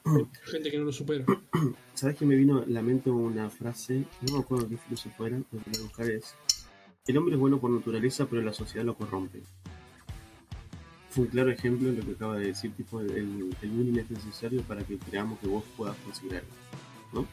Hay 0.05 0.27
gente 0.51 0.71
que 0.71 0.79
no 0.79 0.85
lo 0.85 0.93
supera. 0.93 1.25
¿Sabes 1.95 2.17
que 2.17 2.25
me 2.25 2.35
vino 2.37 2.59
a 2.63 2.67
la 2.67 2.83
mente 2.83 3.11
una 3.11 3.51
frase? 3.51 4.05
No 4.23 4.35
me 4.35 4.41
acuerdo 4.41 4.69
qué 4.69 4.77
filósofo 4.77 5.27
era, 5.27 5.39
lo 5.39 5.45
que 5.45 5.71
voy 5.71 5.79
a 5.79 5.83
buscar 5.83 6.11
es: 6.11 6.35
El 7.07 7.19
hombre 7.19 7.35
es 7.35 7.41
bueno 7.41 7.59
por 7.59 7.71
naturaleza, 7.71 8.27
pero 8.27 8.43
la 8.43 8.53
sociedad 8.53 8.85
lo 8.87 8.95
corrompe. 8.95 9.43
Fue 11.11 11.25
un 11.25 11.31
claro 11.31 11.51
ejemplo 11.51 11.91
de 11.91 11.97
lo 11.97 12.05
que 12.07 12.13
acaba 12.13 12.37
de 12.37 12.47
decir, 12.47 12.73
tipo, 12.77 13.01
el, 13.01 13.55
bullying 13.61 13.99
es 13.99 14.09
necesario 14.11 14.63
para 14.63 14.85
que 14.85 14.99
creamos 14.99 15.39
que 15.41 15.49
vos 15.49 15.65
puedas 15.77 15.97
conseguir 16.05 16.37
algo, 16.37 16.47
¿no? 17.13 17.27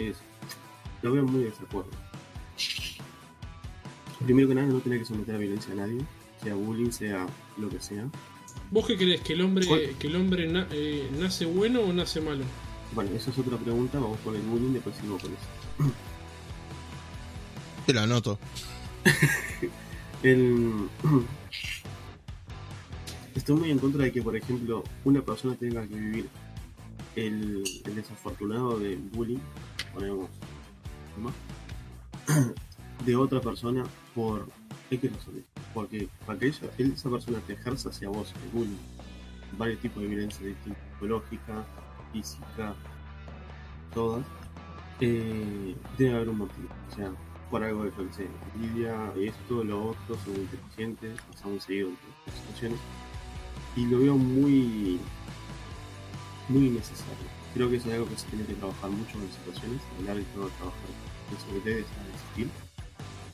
Es, 0.00 0.18
lo 1.02 1.12
veo 1.12 1.24
muy 1.24 1.40
de 1.44 1.46
desacuerdo. 1.50 1.90
Primero 4.22 4.48
que 4.48 4.54
nada, 4.54 4.66
no 4.68 4.80
tener 4.80 4.98
que 4.98 5.06
someter 5.06 5.34
a 5.34 5.38
violencia 5.38 5.72
a 5.72 5.76
nadie, 5.76 6.04
sea 6.42 6.54
bullying, 6.54 6.90
sea 6.90 7.26
lo 7.56 7.70
que 7.70 7.80
sea. 7.80 8.06
¿Vos 8.70 8.86
qué 8.86 8.98
crees? 8.98 9.22
¿Que 9.22 9.32
el 9.32 9.40
hombre, 9.40 9.66
que 9.98 10.06
el 10.08 10.14
hombre 10.16 10.46
na- 10.46 10.68
eh, 10.70 11.10
nace 11.18 11.46
bueno 11.46 11.80
o 11.80 11.92
nace 11.92 12.20
malo? 12.20 12.44
Bueno, 12.94 13.10
esa 13.16 13.30
es 13.30 13.38
otra 13.38 13.56
pregunta, 13.56 13.98
vamos 13.98 14.18
con 14.22 14.36
el 14.36 14.42
bullying, 14.42 14.74
después 14.74 14.94
seguimos 14.94 15.22
con 15.22 15.32
eso. 15.32 15.92
Te 17.86 17.94
lo 17.94 18.00
anoto. 18.02 18.38
Estoy 23.34 23.56
muy 23.56 23.70
en 23.70 23.78
contra 23.78 24.04
de 24.04 24.12
que, 24.12 24.22
por 24.22 24.36
ejemplo, 24.36 24.84
una 25.04 25.22
persona 25.22 25.54
tenga 25.54 25.86
que 25.86 25.94
vivir 25.94 26.28
el, 27.16 27.64
desafortunado 27.94 28.78
del 28.78 28.98
bullying, 28.98 29.38
ponemos, 29.94 30.28
de 33.06 33.16
otra 33.16 33.40
persona 33.40 33.84
por 34.14 34.46
X 34.90 35.10
razones. 35.12 35.44
Porque 35.72 36.08
para 36.26 36.38
que 36.38 36.48
ella, 36.48 36.68
esa 36.78 37.08
persona 37.08 37.38
te 37.46 37.54
ejerza 37.54 37.88
hacia 37.90 38.08
vos 38.08 38.34
el 38.44 38.50
bullying, 38.50 38.76
varios 39.56 39.80
tipos 39.80 40.02
de 40.02 40.08
violencia 40.08 40.46
distintas, 40.46 40.82
psicológica, 40.92 41.64
física, 42.12 42.74
todas, 43.94 44.26
eh, 45.00 45.76
debe 45.96 46.14
haber 46.14 46.28
un 46.28 46.38
motivo. 46.38 46.68
O 46.90 46.94
sea, 46.94 47.12
por 47.50 47.64
algo 47.64 47.84
de 47.84 47.90
que 47.90 48.12
sé, 48.14 48.28
envidia, 48.54 49.12
esto, 49.16 49.64
lo 49.64 49.90
otro, 49.90 50.16
son 50.24 50.36
inteligentes, 50.36 51.20
pasa 51.32 51.48
muy 51.48 51.60
seguido 51.60 51.88
en 51.88 51.96
situaciones. 52.32 52.78
Y 53.76 53.86
lo 53.86 53.98
veo 53.98 54.16
muy, 54.16 55.00
muy 56.48 56.66
innecesario. 56.66 57.26
Creo 57.54 57.68
que 57.68 57.76
eso 57.76 57.88
es 57.88 57.94
algo 57.94 58.08
que 58.08 58.16
se 58.16 58.28
tiene 58.28 58.44
que 58.44 58.54
trabajar 58.54 58.90
mucho 58.90 59.18
en 59.18 59.30
situaciones, 59.32 59.80
hablar 59.98 60.18
y 60.18 60.24
todo 60.34 60.48
trabajar 60.48 60.80
dejar 61.64 61.64
de 61.64 61.80
existir. 61.80 62.48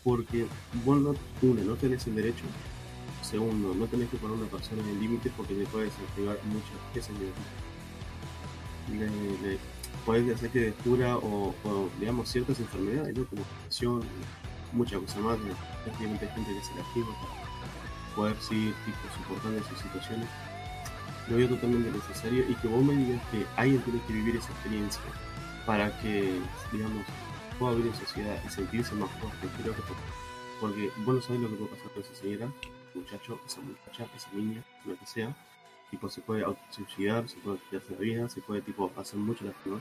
Porque 0.02 0.46
vos 0.84 0.98
no, 0.98 1.14
una, 1.42 1.62
no 1.62 1.74
tenés 1.74 2.06
el 2.06 2.14
derecho, 2.14 2.44
segundo, 3.22 3.74
no 3.74 3.86
tenés 3.86 4.08
que 4.08 4.16
poner 4.16 4.36
a 4.36 4.40
una 4.40 4.48
persona 4.48 4.82
en 4.82 4.88
el 4.88 5.00
límite 5.00 5.30
porque 5.36 5.54
le 5.54 5.66
puedes 5.66 5.92
activar 5.92 6.38
muchas 6.44 6.94
veces 6.94 7.14
le, 8.88 9.06
le, 9.42 9.58
puedes 10.04 10.34
hacer 10.34 10.50
que 10.50 10.60
descubra 10.60 11.16
o, 11.16 11.54
digamos 11.98 12.28
ciertas 12.28 12.58
enfermedades, 12.60 13.16
¿no? 13.16 13.24
como 13.26 13.42
depresión, 13.42 14.02
muchas 14.72 15.00
cosas 15.00 15.18
más, 15.18 15.38
prácticamente 15.84 16.26
hay 16.26 16.34
gente 16.34 16.52
que 16.52 16.64
se 16.64 16.74
lastima 16.74 17.06
para 17.06 18.14
poder 18.14 18.36
seguir 18.40 18.74
tipo, 18.84 18.98
soportando 19.16 19.58
esas 19.58 19.80
situaciones. 19.80 20.28
Lo 21.28 21.36
veo 21.36 21.48
totalmente 21.48 21.90
necesario 21.90 22.48
y 22.48 22.54
que 22.54 22.68
vos 22.68 22.84
me 22.84 22.94
digas 22.94 23.22
que 23.30 23.44
alguien 23.56 23.80
tiene 23.82 24.00
que 24.06 24.12
vivir 24.12 24.36
esa 24.36 24.52
experiencia 24.52 25.00
para 25.66 25.96
que, 26.00 26.38
digamos, 26.72 27.04
pueda 27.58 27.74
vivir 27.74 27.92
en 27.92 27.98
sociedad 27.98 28.40
y 28.46 28.48
sentirse 28.48 28.94
más 28.94 29.10
fuerte, 29.12 29.48
creo 29.60 29.74
que 29.74 29.82
porque 30.60 30.90
vos 31.04 31.16
no 31.16 31.20
sabés 31.20 31.42
lo 31.42 31.50
que 31.50 31.56
puede 31.56 31.70
pasar 31.70 31.90
con 31.90 32.02
esa 32.02 32.14
señora, 32.14 32.48
muchacho, 32.94 33.38
esa 33.46 33.60
muchacha, 33.60 34.06
esa 34.16 34.30
niña, 34.32 34.62
lo 34.84 34.96
que 34.96 35.06
sea, 35.06 35.36
se 36.08 36.20
puede 36.20 36.44
suicidar, 36.70 37.28
se 37.28 37.36
puede 37.36 37.58
quitarse 37.58 37.92
la 37.92 37.98
vida, 37.98 38.28
se 38.28 38.40
puede 38.40 38.62
tipo 38.62 38.90
hacer 38.96 39.18
mucho 39.18 39.44
lastimar, 39.44 39.80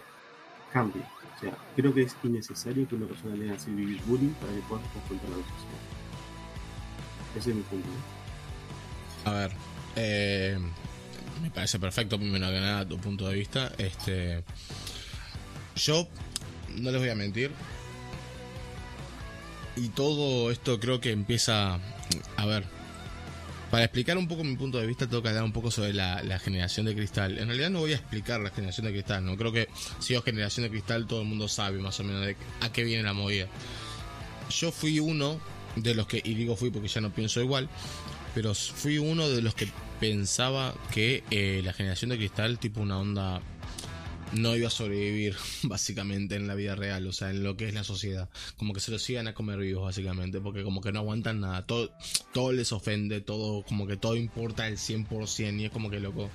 cambia. 0.72 1.10
O 1.36 1.40
sea, 1.40 1.58
creo 1.76 1.94
que 1.94 2.04
es 2.04 2.16
innecesario 2.24 2.88
que 2.88 2.96
una 2.96 3.08
persona 3.08 3.36
que 3.36 3.52
hacer 3.52 3.74
vivir 3.74 4.02
bullying 4.06 4.34
para 4.34 4.54
que 4.54 4.62
pueda 4.62 4.82
confrontar 4.94 5.30
la 5.30 5.36
sociedad. 5.36 5.96
Ese 7.38 7.50
es 7.50 7.56
mi 7.56 7.62
punto. 7.64 7.88
¿no? 7.88 9.32
A 9.32 9.34
ver, 9.34 9.52
eh, 9.96 10.60
me 11.42 11.50
parece 11.50 11.80
perfecto, 11.80 12.18
primero 12.18 12.48
que 12.48 12.60
nada, 12.60 12.88
tu 12.88 12.98
punto 12.98 13.28
de 13.28 13.36
vista. 13.36 13.72
Este, 13.78 14.44
yo 15.76 16.08
no 16.76 16.92
les 16.92 17.00
voy 17.02 17.10
a 17.10 17.16
mentir. 17.16 17.52
Y 19.76 19.90
todo 19.90 20.52
esto 20.52 20.80
creo 20.80 21.02
que 21.02 21.12
empieza. 21.12 21.80
A 22.38 22.46
ver, 22.46 22.64
para 23.76 23.84
explicar 23.84 24.18
un 24.18 24.26
poco 24.26 24.41
mi 24.45 24.56
punto 24.56 24.80
de 24.80 24.88
vista, 24.88 25.06
tengo 25.06 25.22
que 25.22 25.27
hablar 25.27 25.43
un 25.43 25.52
poco 25.52 25.69
sobre 25.69 25.91
la, 25.91 26.39
generación 26.39 26.85
de 26.85 26.95
cristal. 26.95 27.38
En 27.38 27.47
realidad 27.47 27.69
no 27.69 27.80
voy 27.80 27.91
a 27.91 27.95
explicar 27.95 28.39
la 28.39 28.49
generación 28.49 28.85
de 28.85 28.93
cristal, 28.93 29.26
no 29.26 29.35
creo 29.35 29.52
que 29.52 29.68
si 29.99 30.14
yo 30.14 30.22
generación 30.22 30.64
de 30.64 30.69
cristal 30.69 31.06
todo 31.07 31.23
el 31.23 31.27
mundo 31.27 31.49
sabe 31.49 31.77
más 31.80 31.99
o 31.99 32.06
menos 32.06 32.26
de 32.26 32.38
a 32.61 32.72
qué 32.72 32.85
viene 32.85 33.03
la 33.03 33.11
movida. 33.11 33.47
Yo 34.49 34.72
fui 34.72 35.02
uno 35.02 35.41
de 35.76 35.93
los 35.93 36.07
que, 36.07 36.22
y 36.23 36.35
digo 36.35 36.56
fui 36.56 36.69
porque 36.69 36.88
ya 36.88 37.02
no 37.02 37.11
pienso 37.11 37.41
igual, 37.41 37.68
pero 38.34 38.56
fui 38.56 38.97
uno 38.97 39.27
de 39.27 39.41
los 39.41 39.56
que 39.56 39.68
pensaba 39.99 40.73
que 40.93 41.26
eh, 41.30 41.60
la 41.61 41.73
generación 41.73 42.11
de 42.11 42.15
cristal, 42.15 42.60
tipo 42.60 42.80
una 42.80 42.97
onda, 42.97 43.41
no 44.34 44.56
iba 44.56 44.68
a 44.68 44.72
sobrevivir 44.72 45.35
básicamente 45.64 46.35
en 46.35 46.47
la 46.47 46.56
vida 46.56 46.76
real, 46.76 47.07
o 47.07 47.14
sea, 47.14 47.30
en 47.30 47.43
lo 47.43 47.57
que 47.57 47.68
es 47.68 47.73
la 47.73 47.84
sociedad. 47.84 48.30
Como 48.57 48.73
que 48.73 48.80
se 48.80 48.91
lo 48.91 48.99
sigan 48.99 49.27
a 49.27 49.34
comer 49.34 49.60
vivos 49.60 49.84
básicamente, 49.84 50.39
porque 50.41 50.64
como 50.64 50.81
que 50.81 50.91
no 50.91 50.99
aguantan 50.99 51.41
nada, 51.41 51.65
todo, 51.65 51.91
todo 52.34 52.52
les 52.52 52.72
ofende, 52.72 53.22
todo, 53.22 53.64
como 53.64 53.88
que 53.88 53.97
todo 53.97 54.15
importa 54.15 54.68
el 54.68 54.77
100% 54.77 55.60
y 55.60 55.65
es 55.65 55.72
como 55.72 55.89
que 55.89 55.99
loco, 55.99 56.30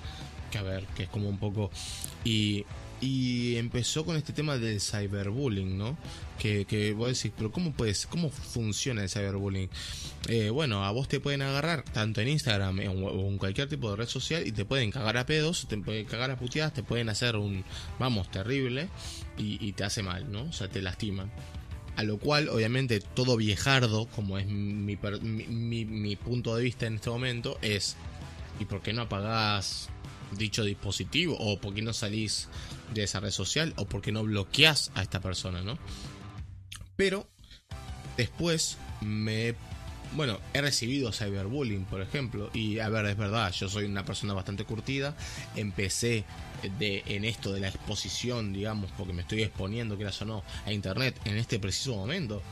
que 0.51 0.57
a 0.57 0.63
ver, 0.63 0.85
que 0.95 1.03
es 1.03 1.09
como 1.09 1.29
un 1.29 1.37
poco... 1.37 1.71
Y, 2.23 2.65
y 3.01 3.55
empezó 3.55 4.05
con 4.05 4.15
este 4.15 4.31
tema 4.31 4.57
del 4.57 4.79
cyberbullying, 4.79 5.75
¿no? 5.75 5.97
Que, 6.41 6.65
que 6.65 6.93
vos 6.93 7.07
decís, 7.07 7.31
pero 7.37 7.51
¿cómo 7.51 7.71
puedes, 7.71 8.07
cómo 8.07 8.31
funciona 8.31 9.03
el 9.03 9.09
cyberbullying? 9.09 9.69
Eh, 10.27 10.49
bueno, 10.49 10.83
a 10.83 10.89
vos 10.89 11.07
te 11.07 11.19
pueden 11.19 11.43
agarrar 11.43 11.83
tanto 11.83 12.19
en 12.19 12.29
Instagram 12.29 12.79
o 12.79 13.29
en 13.29 13.37
cualquier 13.37 13.69
tipo 13.69 13.91
de 13.91 13.97
red 13.97 14.07
social 14.07 14.47
y 14.47 14.51
te 14.51 14.65
pueden 14.65 14.89
cagar 14.89 15.17
a 15.17 15.27
pedos, 15.27 15.67
te 15.67 15.77
pueden 15.77 16.05
cagar 16.05 16.31
a 16.31 16.39
puteadas, 16.39 16.73
te 16.73 16.81
pueden 16.81 17.09
hacer 17.09 17.35
un, 17.35 17.63
vamos, 17.99 18.31
terrible 18.31 18.89
y, 19.37 19.71
te 19.73 19.83
hace 19.83 20.01
mal, 20.01 20.31
¿no? 20.31 20.45
O 20.45 20.51
sea, 20.51 20.67
te 20.67 20.81
lastiman. 20.81 21.31
A 21.95 22.01
lo 22.01 22.17
cual, 22.17 22.49
obviamente, 22.49 23.01
todo 23.01 23.37
viejardo, 23.37 24.07
como 24.07 24.39
es 24.39 24.47
mi, 24.47 24.97
mi, 25.21 25.45
mi, 25.45 25.85
mi 25.85 26.15
punto 26.15 26.55
de 26.55 26.63
vista 26.63 26.87
en 26.87 26.95
este 26.95 27.11
momento, 27.11 27.59
es, 27.61 27.97
¿y 28.59 28.65
por 28.65 28.81
qué 28.81 28.93
no 28.93 29.03
apagás 29.03 29.89
dicho 30.37 30.63
dispositivo 30.63 31.35
o 31.37 31.59
por 31.59 31.73
qué 31.73 31.81
no 31.81 31.93
salís 31.93 32.47
de 32.93 33.03
esa 33.03 33.19
red 33.19 33.31
social 33.31 33.73
o 33.77 33.85
por 33.85 34.01
qué 34.01 34.11
no 34.11 34.23
bloqueas 34.23 34.91
a 34.95 35.01
esta 35.01 35.19
persona, 35.19 35.61
¿no? 35.61 35.77
Pero 37.01 37.25
después 38.15 38.77
me 39.01 39.55
bueno, 40.13 40.39
he 40.53 40.61
recibido 40.61 41.11
cyberbullying, 41.11 41.85
por 41.85 41.99
ejemplo, 41.99 42.51
y 42.53 42.77
a 42.77 42.89
ver, 42.89 43.07
es 43.07 43.17
verdad, 43.17 43.51
yo 43.53 43.69
soy 43.69 43.85
una 43.85 44.05
persona 44.05 44.35
bastante 44.35 44.65
curtida, 44.65 45.17
empecé 45.55 46.25
de, 46.77 47.01
en 47.07 47.25
esto 47.25 47.53
de 47.53 47.59
la 47.59 47.69
exposición, 47.69 48.53
digamos, 48.53 48.91
porque 48.99 49.13
me 49.13 49.23
estoy 49.23 49.41
exponiendo, 49.41 49.95
quieras 49.95 50.21
o 50.21 50.25
no, 50.25 50.43
a 50.63 50.71
internet 50.71 51.19
en 51.25 51.37
este 51.37 51.57
preciso 51.57 51.95
momento. 51.95 52.43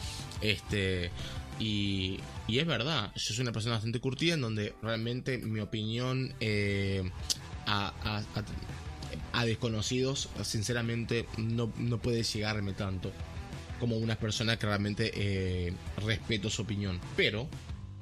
Este, 0.42 1.12
y, 1.60 2.20
y, 2.48 2.58
es 2.58 2.66
verdad, 2.66 3.12
yo 3.14 3.34
soy 3.36 3.44
una 3.44 3.52
persona 3.52 3.76
bastante 3.76 4.00
curtida 4.00 4.34
en 4.34 4.42
donde 4.42 4.74
realmente 4.82 5.38
mi 5.38 5.60
opinión 5.60 6.34
eh, 6.40 7.08
a, 7.68 7.94
a, 8.04 8.18
a, 8.18 9.40
a, 9.40 9.46
desconocidos, 9.46 10.30
sinceramente, 10.42 11.28
no, 11.38 11.72
no 11.78 12.00
puede 12.00 12.24
llegarme 12.24 12.74
tanto 12.74 13.12
como 13.80 13.98
una 13.98 14.16
persona 14.16 14.58
que 14.58 14.68
realmente 14.68 15.12
eh, 15.16 15.74
respeto 16.06 16.50
su 16.50 16.62
opinión. 16.62 17.00
Pero, 17.16 17.48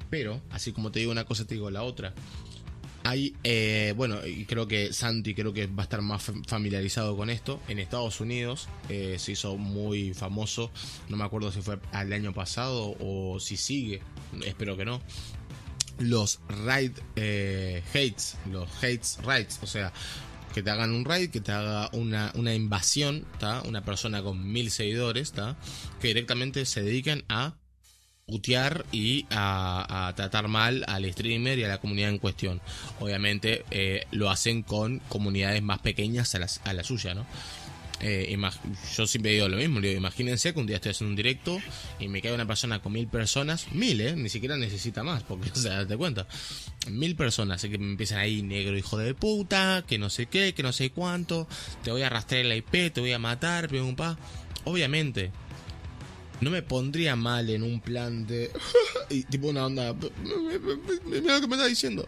pero, 0.09 0.41
así 0.51 0.71
como 0.71 0.91
te 0.91 0.99
digo 0.99 1.11
una 1.11 1.25
cosa, 1.25 1.45
te 1.45 1.55
digo 1.55 1.69
la 1.69 1.83
otra. 1.83 2.13
Hay, 3.03 3.35
eh, 3.43 3.93
bueno, 3.95 4.25
y 4.25 4.45
creo 4.45 4.67
que 4.67 4.91
Santi 4.91 5.33
creo 5.33 5.53
que 5.53 5.67
va 5.67 5.83
a 5.83 5.83
estar 5.83 6.01
más 6.01 6.29
familiarizado 6.45 7.15
con 7.15 7.29
esto. 7.29 7.61
En 7.69 7.79
Estados 7.79 8.19
Unidos 8.19 8.67
eh, 8.89 9.15
se 9.17 9.31
hizo 9.31 9.55
muy 9.55 10.13
famoso, 10.13 10.71
no 11.07 11.15
me 11.15 11.23
acuerdo 11.23 11.51
si 11.51 11.61
fue 11.61 11.79
al 11.93 12.11
año 12.11 12.33
pasado 12.33 12.97
o 12.99 13.39
si 13.39 13.55
sigue, 13.55 14.01
espero 14.45 14.75
que 14.75 14.83
no. 14.83 15.01
Los 15.99 16.41
raid 16.65 16.91
eh, 17.15 17.81
hates, 17.89 18.37
los 18.51 18.69
hates 18.83 19.19
rights, 19.25 19.59
o 19.63 19.67
sea, 19.67 19.93
que 20.53 20.63
te 20.63 20.69
hagan 20.69 20.91
un 20.91 21.05
raid, 21.05 21.29
que 21.29 21.41
te 21.41 21.51
haga 21.51 21.89
una, 21.93 22.31
una 22.35 22.53
invasión, 22.53 23.25
¿tá? 23.39 23.61
una 23.65 23.83
persona 23.83 24.21
con 24.21 24.51
mil 24.51 24.71
seguidores, 24.71 25.31
¿tá? 25.31 25.55
que 26.01 26.07
directamente 26.07 26.65
se 26.65 26.81
dedican 26.81 27.23
a 27.29 27.55
putear 28.25 28.85
y 28.91 29.25
a, 29.29 30.07
a, 30.07 30.15
tratar 30.15 30.49
mal 30.49 30.83
al 30.87 31.09
streamer 31.11 31.57
y 31.59 31.63
a 31.63 31.69
la 31.69 31.79
comunidad 31.79 32.09
en 32.09 32.19
cuestión. 32.19 32.61
Obviamente 32.99 33.63
eh, 33.71 34.05
lo 34.11 34.29
hacen 34.29 34.63
con 34.63 34.99
comunidades 35.07 35.63
más 35.63 35.79
pequeñas 35.79 36.35
a 36.35 36.39
la, 36.39 36.47
a 36.65 36.73
la 36.73 36.83
suya, 36.83 37.13
¿no? 37.13 37.25
Eh, 37.99 38.37
yo 38.95 39.07
siempre 39.07 39.31
digo 39.31 39.49
lo 39.49 39.57
mismo, 39.57 39.79
imagínense 39.79 40.53
que 40.53 40.59
un 40.59 40.67
día 40.67 40.75
estoy 40.75 40.91
haciendo 40.91 41.11
un 41.11 41.15
directo 41.15 41.59
y 41.99 42.07
me 42.07 42.21
cae 42.21 42.33
una 42.33 42.45
persona 42.45 42.79
con 42.79 42.93
mil 42.93 43.07
personas, 43.07 43.71
mil, 43.71 43.99
¿eh? 44.01 44.15
Ni 44.15 44.29
siquiera 44.29 44.55
necesita 44.55 45.03
más, 45.03 45.23
porque, 45.23 45.49
o 45.53 45.55
sea, 45.55 45.77
date 45.77 45.97
cuenta, 45.97 46.27
mil 46.89 47.15
personas, 47.15 47.57
así 47.57 47.69
que 47.69 47.77
me 47.77 47.91
empiezan 47.91 48.19
ahí, 48.19 48.43
negro 48.43 48.77
hijo 48.77 48.97
de 48.97 49.13
puta, 49.15 49.83
que 49.87 49.97
no 49.97 50.09
sé 50.09 50.27
qué, 50.27 50.53
que 50.53 50.63
no 50.63 50.73
sé 50.73 50.91
cuánto, 50.91 51.47
te 51.83 51.91
voy 51.91 52.03
a 52.03 52.07
arrastrar 52.07 52.41
el 52.41 52.55
IP, 52.55 52.93
te 52.93 53.01
voy 53.01 53.13
a 53.13 53.19
matar, 53.19 53.67
pum, 53.67 53.95
pa. 53.95 54.17
Obviamente, 54.65 55.31
no 56.41 56.51
me 56.51 56.61
pondría 56.61 57.15
mal 57.15 57.49
en 57.49 57.63
un 57.63 57.79
plan 57.79 58.27
de. 58.27 58.51
y 59.09 59.23
tipo 59.23 59.47
una 59.47 59.65
onda. 59.65 59.93
Mira 61.05 61.35
lo 61.35 61.41
que 61.41 61.47
me 61.47 61.55
está 61.55 61.65
diciendo. 61.65 62.07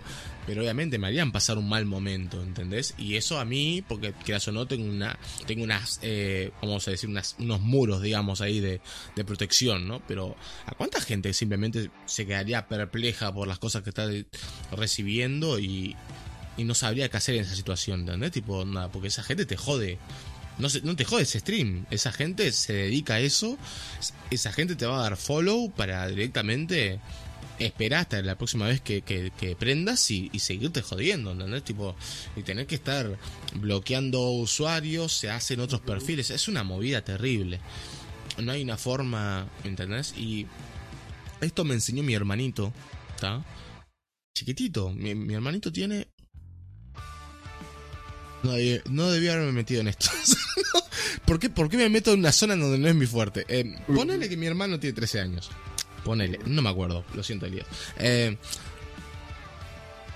Pero 0.50 0.64
obviamente 0.64 0.98
me 0.98 1.06
harían 1.06 1.32
pasar 1.32 1.60
un 1.60 1.70
mal 1.70 1.86
momento, 1.86 2.42
¿entendés? 2.42 2.96
Y 2.98 3.18
eso 3.18 3.38
a 3.40 3.46
mí, 3.46 3.84
porque 3.88 4.14
quieras 4.14 4.48
o 4.48 4.52
no, 4.52 4.66
tengo 4.66 4.90
una. 4.90 5.16
Tengo 5.46 5.64
unas. 5.64 6.00
Eh, 6.02 6.50
vamos 6.60 6.88
a 6.88 6.92
decir, 6.92 7.08
unos 7.08 7.62
muros, 7.62 8.02
digamos, 8.02 8.42
ahí 8.42 8.60
de, 8.60 8.82
de 9.16 9.24
protección, 9.24 9.88
¿no? 9.88 10.02
Pero 10.08 10.36
¿a 10.66 10.72
cuánta 10.72 11.02
gente 11.02 11.34
simplemente 11.34 11.92
se 12.08 12.26
quedaría 12.26 12.68
perpleja 12.68 13.32
por 13.32 13.48
las 13.48 13.60
cosas 13.60 13.84
que 13.84 13.92
está 13.92 14.10
recibiendo 14.72 15.60
y. 15.60 15.96
Y 16.58 16.64
no 16.64 16.74
sabría 16.74 17.10
qué 17.10 17.18
hacer 17.18 17.36
en 17.36 17.42
esa 17.42 17.56
situación, 17.56 18.00
¿entendés? 18.02 18.32
Tipo, 18.32 18.66
nada, 18.66 18.92
porque 18.92 19.10
esa 19.10 19.22
gente 19.22 19.46
te 19.46 19.56
jode 19.56 20.00
no, 20.58 20.68
no 20.84 20.96
te 20.96 21.06
jodes 21.06 21.30
stream. 21.30 21.86
Esa 21.90 22.12
gente 22.12 22.52
se 22.52 22.74
dedica 22.74 23.16
a 23.16 23.20
eso. 23.20 23.58
Esa 24.32 24.52
gente 24.52 24.76
te 24.76 24.86
va 24.86 24.98
a 25.00 25.04
dar 25.04 25.16
follow 25.16 25.72
para 25.72 26.08
directamente 26.08 27.00
esperar 27.60 28.02
hasta 28.02 28.22
la 28.22 28.38
próxima 28.38 28.68
vez 28.68 28.82
que, 28.82 29.56
prendas 29.60 30.10
y, 30.12 30.30
seguirte 30.40 30.82
jodiendo, 30.82 31.32
¿entendés? 31.32 31.64
Tipo, 31.64 31.96
y 32.36 32.44
tener 32.44 32.68
que 32.68 32.76
estar 32.76 33.18
bloqueando 33.56 34.30
usuarios, 34.32 35.14
se 35.14 35.30
hacen 35.30 35.60
otros 35.60 35.82
perfiles. 35.82 36.30
Es 36.30 36.48
una 36.48 36.64
movida 36.64 37.04
terrible. 37.04 37.60
No 38.38 38.52
hay 38.52 38.64
una 38.64 38.78
forma, 38.78 39.48
¿entendés? 39.64 40.14
Y 40.18 40.48
esto 41.42 41.66
me 41.66 41.74
enseñó 41.74 42.04
mi 42.04 42.14
hermanito, 42.14 42.74
¿está? 43.16 43.44
Chiquitito. 44.36 44.92
mi 44.92 45.34
hermanito 45.34 45.72
tiene 45.72 46.08
no, 48.44 48.54
no 48.90 49.12
debía 49.12 49.34
haberme 49.34 49.52
metido 49.52 49.82
en 49.82 49.90
esto. 49.90 50.10
¿Por, 51.26 51.40
qué, 51.40 51.50
¿Por, 51.50 51.70
qué, 51.70 51.78
me 51.78 51.90
meto 51.90 52.14
en 52.14 52.20
una 52.20 52.32
zona 52.32 52.56
donde 52.56 52.78
no 52.78 52.88
es 52.88 52.96
mi 52.96 53.06
fuerte? 53.06 53.46
Eh, 53.48 53.76
ponele 53.88 54.30
que 54.30 54.38
mi 54.38 54.46
hermano 54.46 54.80
tiene 54.80 54.96
13 54.96 55.20
años. 55.20 55.50
Ponele, 56.04 56.40
no 56.46 56.62
me 56.62 56.70
acuerdo, 56.70 57.04
lo 57.14 57.24
siento, 57.24 57.46
Elías. 57.46 57.66
Eh, 57.98 58.38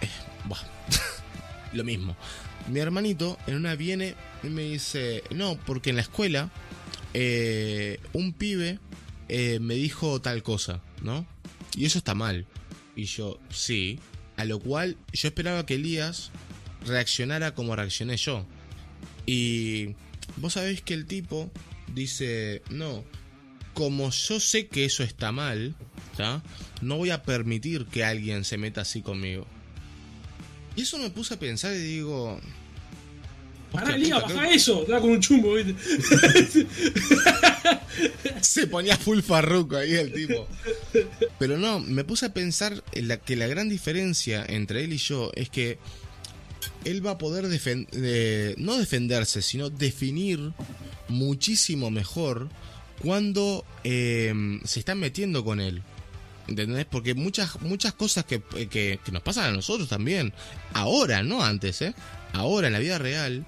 eh, 0.02 0.10
lo 1.74 1.84
mismo. 1.84 2.16
Mi 2.70 2.80
hermanito 2.80 3.38
en 3.48 3.56
una 3.56 3.76
viene 3.76 4.16
y 4.44 4.48
me 4.48 4.64
dice, 4.64 5.24
no, 5.32 5.58
porque 5.66 5.90
en 5.90 5.98
la 5.98 6.02
escuela 6.02 6.50
un 8.14 8.34
pibe 8.34 8.80
me 9.30 9.76
dijo 9.76 10.22
tal 10.22 10.42
cosa, 10.44 10.82
¿no? 11.02 11.28
Y 11.76 11.86
eso 11.86 11.98
está 11.98 12.16
mal. 12.16 12.46
Y 12.96 13.06
yo, 13.06 13.40
sí. 13.50 14.00
A 14.38 14.46
lo 14.46 14.60
cual 14.60 14.98
yo 15.12 15.28
esperaba 15.28 15.66
que 15.66 15.76
Elías 15.76 16.32
reaccionara 16.86 17.54
como 17.54 17.76
reaccioné 17.76 18.18
yo. 18.18 18.46
Y 19.26 19.96
vos 20.38 20.54
sabés 20.54 20.82
que 20.82 20.94
el 20.94 21.06
tipo 21.06 21.52
dice, 21.94 22.62
no, 22.70 23.04
como 23.74 24.10
yo 24.12 24.40
sé 24.40 24.68
que 24.68 24.86
eso 24.86 25.04
está 25.04 25.32
mal, 25.32 25.76
no 26.82 26.98
voy 26.98 27.10
a 27.10 27.24
permitir 27.24 27.86
que 27.86 28.04
alguien 28.04 28.44
se 28.46 28.58
meta 28.58 28.82
así 28.82 29.02
conmigo. 29.02 29.48
Y 30.76 30.82
eso 30.82 30.98
me 30.98 31.10
puse 31.10 31.36
a 31.36 31.40
pensar 31.40 31.74
y 31.74 31.80
digo... 31.80 32.40
Pará, 33.72 33.98
Lía, 33.98 34.20
baja 34.20 34.50
eso, 34.52 34.86
da 34.88 35.00
con 35.02 35.10
un 35.12 35.20
chumbo, 35.20 35.56
Se 38.42 38.68
ponía 38.68 38.96
full 38.98 39.22
farruco 39.22 39.78
ahí 39.78 39.94
el 39.94 40.14
tipo. 40.14 40.48
Pero 41.40 41.58
no, 41.58 41.80
me 41.80 42.04
puse 42.04 42.28
a 42.28 42.34
pensar 42.34 42.84
la, 42.94 43.18
que 43.18 43.36
la 43.36 43.48
gran 43.48 43.70
diferencia 43.70 44.46
entre 44.48 44.84
él 44.84 44.94
y 44.94 44.98
yo 44.98 45.32
es 45.36 45.50
que 45.50 45.80
él 46.86 47.06
va 47.06 47.12
a 47.12 47.18
poder 47.18 47.46
no 48.58 48.78
defenderse, 48.78 49.42
sino 49.42 49.72
definir 49.72 50.54
muchísimo 51.08 51.90
mejor 51.90 52.50
cuando 53.02 53.66
em, 53.84 54.62
se 54.64 54.80
están 54.80 55.00
metiendo 55.00 55.44
con 55.44 55.60
él. 55.60 55.82
¿Entendés? 56.48 56.86
Porque 56.86 57.14
muchas, 57.14 57.62
muchas 57.62 57.94
cosas 57.94 58.26
que, 58.26 58.42
que, 58.42 59.00
nos 59.12 59.22
pasan 59.22 59.46
a 59.46 59.52
nosotros 59.52 59.88
también, 59.88 60.34
ahora, 60.74 61.24
no 61.24 61.42
antes, 61.44 61.82
¿eh? 61.82 61.94
Ahora 62.34 62.68
en 62.68 62.74
la 62.74 62.80
vida 62.80 62.98
real, 62.98 63.46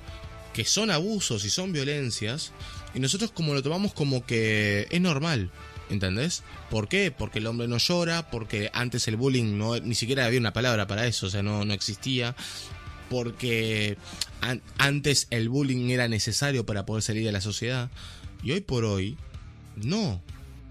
que 0.53 0.63
son 0.63 0.91
abusos 0.91 1.43
y 1.43 1.49
son 1.49 1.73
violencias, 1.73 2.53
y 2.93 2.99
nosotros 2.99 3.31
como 3.31 3.53
lo 3.53 3.61
tomamos 3.61 3.93
como 3.93 4.25
que 4.25 4.87
es 4.89 5.01
normal. 5.01 5.51
¿Entendés? 5.87 6.41
¿Por 6.71 6.87
qué? 6.87 7.11
Porque 7.11 7.37
el 7.37 7.45
hombre 7.45 7.67
no 7.67 7.77
llora, 7.77 8.31
porque 8.31 8.71
antes 8.73 9.07
el 9.07 9.17
bullying 9.17 9.55
no, 9.55 9.77
ni 9.77 9.93
siquiera 9.93 10.25
había 10.25 10.39
una 10.39 10.53
palabra 10.53 10.87
para 10.87 11.05
eso, 11.05 11.27
o 11.27 11.29
sea, 11.29 11.43
no, 11.43 11.63
no 11.63 11.73
existía 11.73 12.35
porque 13.09 13.97
antes 14.77 15.27
el 15.29 15.49
bullying 15.49 15.89
era 15.89 16.07
necesario 16.07 16.65
para 16.65 16.85
poder 16.85 17.03
salir 17.03 17.25
de 17.25 17.31
la 17.31 17.41
sociedad. 17.41 17.89
Y 18.43 18.51
hoy 18.51 18.61
por 18.61 18.85
hoy, 18.85 19.17
no. 19.83 20.21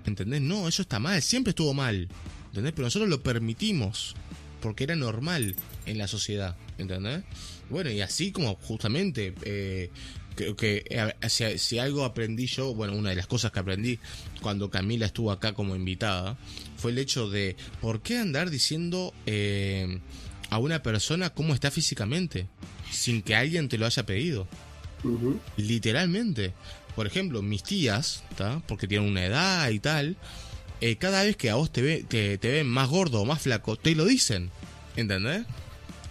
¿Entendés? 0.06 0.40
No, 0.40 0.68
eso 0.68 0.82
está 0.82 0.98
mal, 0.98 1.22
siempre 1.22 1.50
estuvo 1.50 1.74
mal. 1.74 2.08
¿Entendés? 2.48 2.72
Pero 2.72 2.86
nosotros 2.86 3.08
lo 3.08 3.22
permitimos 3.22 4.14
porque 4.60 4.84
era 4.84 4.96
normal 4.96 5.56
en 5.86 5.98
la 5.98 6.08
sociedad. 6.08 6.56
¿Entendés? 6.78 7.22
Bueno, 7.70 7.90
y 7.90 8.00
así 8.00 8.32
como 8.32 8.54
justamente... 8.56 9.34
Eh, 9.42 9.90
creo 10.34 10.56
que 10.56 10.84
eh, 10.88 11.58
si, 11.58 11.78
algo 11.78 12.04
aprendí 12.04 12.46
yo, 12.46 12.74
bueno, 12.74 12.94
una 12.94 13.10
de 13.10 13.16
las 13.16 13.26
cosas 13.26 13.52
que 13.52 13.60
aprendí 13.60 13.98
cuando 14.40 14.70
Camila 14.70 15.06
estuvo 15.06 15.30
acá 15.30 15.52
como 15.52 15.76
invitada, 15.76 16.36
fue 16.76 16.90
el 16.90 16.98
hecho 16.98 17.30
de 17.30 17.56
por 17.80 18.02
qué 18.02 18.18
andar 18.18 18.50
diciendo 18.50 19.14
eh, 19.26 20.00
a 20.50 20.58
una 20.58 20.82
persona 20.82 21.30
cómo 21.30 21.54
está 21.54 21.70
físicamente, 21.70 22.46
sin 22.90 23.22
que 23.22 23.34
alguien 23.34 23.68
te 23.68 23.78
lo 23.78 23.86
haya 23.86 24.04
pedido. 24.04 24.46
Literalmente. 25.56 26.54
Por 26.94 27.06
ejemplo, 27.06 27.42
mis 27.42 27.62
tías, 27.62 28.22
porque 28.66 28.86
tienen 28.86 29.08
una 29.08 29.24
edad 29.24 29.68
y 29.70 29.80
tal, 29.80 30.16
eh, 30.80 30.96
cada 30.96 31.22
vez 31.22 31.36
que 31.36 31.50
a 31.50 31.56
vos 31.56 31.72
te, 31.72 31.82
ve, 31.82 32.04
te, 32.04 32.36
ven 32.36 32.66
más 32.66 32.88
gordo 32.88 33.20
o 33.20 33.24
más 33.24 33.42
flaco, 33.42 33.76
te 33.76 33.94
lo 33.94 34.04
dicen. 34.04 34.50
¿Entendés? 34.96 35.44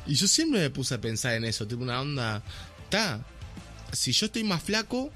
Y 0.06 0.16
yo 0.16 0.28
siempre 0.28 0.60
me 0.60 0.70
puse 0.70 0.96
a 0.96 1.02
pensar 1.02 1.36
en 1.36 1.46
eso, 1.46 1.68
tipo 1.68 1.84
una 1.84 2.02
onda, 2.02 2.44
está, 2.84 3.26
si 3.94 4.12
yo 4.12 4.26
estoy 4.26 4.44
más 4.44 4.62
flaco, 4.62 5.12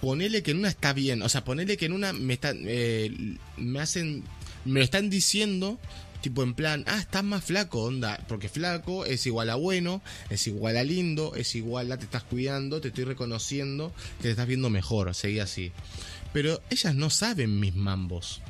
ponele 0.00 0.42
que 0.42 0.52
en 0.52 0.58
una 0.58 0.68
está 0.68 0.94
bien, 0.94 1.20
o 1.22 1.28
sea, 1.28 1.44
ponele 1.44 1.76
que 1.76 1.86
en 1.86 1.92
una 1.92 2.14
me 2.14 2.34
están, 2.34 2.58
eh, 2.64 3.36
me 3.58 3.80
hacen, 3.80 4.24
me 4.64 4.80
lo 4.80 4.84
están 4.84 5.10
diciendo 5.10 5.78
Tipo 6.24 6.42
en 6.42 6.54
plan, 6.54 6.84
ah, 6.86 7.00
estás 7.00 7.22
más 7.22 7.44
flaco, 7.44 7.82
onda. 7.82 8.18
Porque 8.28 8.48
flaco 8.48 9.04
es 9.04 9.26
igual 9.26 9.50
a 9.50 9.56
bueno, 9.56 10.00
es 10.30 10.46
igual 10.46 10.78
a 10.78 10.82
lindo, 10.82 11.34
es 11.36 11.54
igual 11.54 11.92
a 11.92 11.98
te 11.98 12.06
estás 12.06 12.22
cuidando, 12.22 12.80
te 12.80 12.88
estoy 12.88 13.04
reconociendo, 13.04 13.92
te 14.22 14.30
estás 14.30 14.46
viendo 14.46 14.70
mejor, 14.70 15.14
seguí 15.14 15.38
así. 15.38 15.70
Pero 16.32 16.62
ellas 16.70 16.94
no 16.94 17.10
saben 17.10 17.60
mis 17.60 17.74
mambos. 17.74 18.40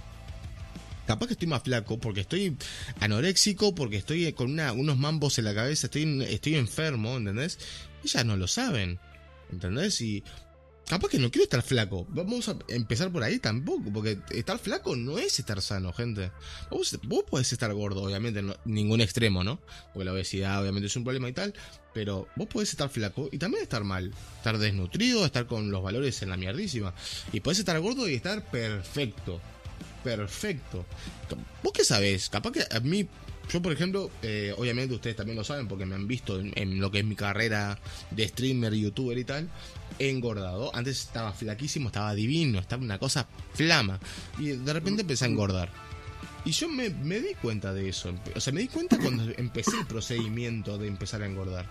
Capaz 1.04 1.26
que 1.26 1.32
estoy 1.32 1.48
más 1.48 1.64
flaco 1.64 1.98
porque 1.98 2.20
estoy 2.20 2.56
anoréxico, 3.00 3.74
porque 3.74 3.96
estoy 3.96 4.32
con 4.34 4.56
unos 4.60 4.96
mambos 4.96 5.40
en 5.40 5.46
la 5.46 5.54
cabeza, 5.56 5.88
estoy, 5.88 6.24
estoy 6.30 6.54
enfermo, 6.54 7.16
¿entendés? 7.16 7.58
Ellas 8.04 8.24
no 8.24 8.36
lo 8.36 8.46
saben, 8.46 9.00
¿entendés? 9.50 10.00
Y 10.00 10.22
Capaz 10.88 11.08
que 11.08 11.18
no 11.18 11.30
quiero 11.30 11.44
estar 11.44 11.62
flaco. 11.62 12.06
Vamos 12.10 12.48
a 12.48 12.56
empezar 12.68 13.10
por 13.10 13.22
ahí 13.22 13.38
tampoco. 13.38 13.90
Porque 13.92 14.18
estar 14.30 14.58
flaco 14.58 14.96
no 14.96 15.18
es 15.18 15.38
estar 15.38 15.60
sano, 15.62 15.92
gente. 15.92 16.30
Vos, 16.70 16.98
vos 17.04 17.24
podés 17.24 17.52
estar 17.52 17.72
gordo, 17.72 18.02
obviamente, 18.02 18.42
no, 18.42 18.54
ningún 18.64 19.00
extremo, 19.00 19.42
¿no? 19.44 19.60
Porque 19.92 20.04
la 20.04 20.12
obesidad 20.12 20.60
obviamente 20.60 20.86
es 20.88 20.96
un 20.96 21.04
problema 21.04 21.28
y 21.28 21.32
tal. 21.32 21.54
Pero 21.94 22.28
vos 22.36 22.48
podés 22.48 22.70
estar 22.70 22.88
flaco 22.90 23.28
y 23.32 23.38
también 23.38 23.62
estar 23.62 23.82
mal. 23.82 24.12
Estar 24.36 24.58
desnutrido, 24.58 25.24
estar 25.24 25.46
con 25.46 25.70
los 25.70 25.82
valores 25.82 26.20
en 26.22 26.28
la 26.28 26.36
mierdísima. 26.36 26.94
Y 27.32 27.40
podés 27.40 27.60
estar 27.60 27.78
gordo 27.80 28.08
y 28.08 28.14
estar 28.14 28.44
perfecto. 28.50 29.40
Perfecto. 30.02 30.84
¿Vos 31.62 31.72
qué 31.72 31.84
sabés? 31.84 32.28
Capaz 32.28 32.52
que 32.52 32.64
a 32.70 32.80
mí 32.80 33.08
yo, 33.52 33.60
por 33.60 33.72
ejemplo, 33.72 34.10
eh, 34.22 34.54
obviamente 34.56 34.94
ustedes 34.94 35.16
también 35.16 35.36
lo 35.36 35.44
saben 35.44 35.68
porque 35.68 35.86
me 35.86 35.94
han 35.94 36.08
visto 36.08 36.40
en, 36.40 36.80
lo 36.80 36.90
que 36.90 37.00
es 37.00 37.04
mi 37.04 37.14
carrera 37.14 37.78
de 38.10 38.26
streamer, 38.28 38.74
youtuber 38.74 39.18
y 39.18 39.24
tal. 39.24 39.48
Engordado. 39.98 40.74
Antes 40.74 41.00
estaba 41.00 41.32
flaquísimo, 41.32 41.88
estaba 41.88 42.14
divino, 42.14 42.58
estaba 42.58 42.82
una 42.82 42.98
cosa 42.98 43.26
flama. 43.54 43.98
Y 44.38 44.48
de 44.48 44.72
repente 44.72 45.02
empecé 45.02 45.24
a 45.24 45.28
engordar. 45.28 45.70
Y 46.44 46.50
yo 46.52 46.68
me, 46.68 46.90
me 46.90 47.20
di 47.20 47.34
cuenta 47.34 47.72
de 47.72 47.88
eso. 47.88 48.14
O 48.34 48.40
sea, 48.40 48.52
me 48.52 48.60
di 48.60 48.68
cuenta 48.68 48.98
cuando 48.98 49.24
empecé 49.36 49.78
el 49.78 49.86
procedimiento 49.86 50.76
de 50.78 50.88
empezar 50.88 51.22
a 51.22 51.26
engordar. 51.26 51.66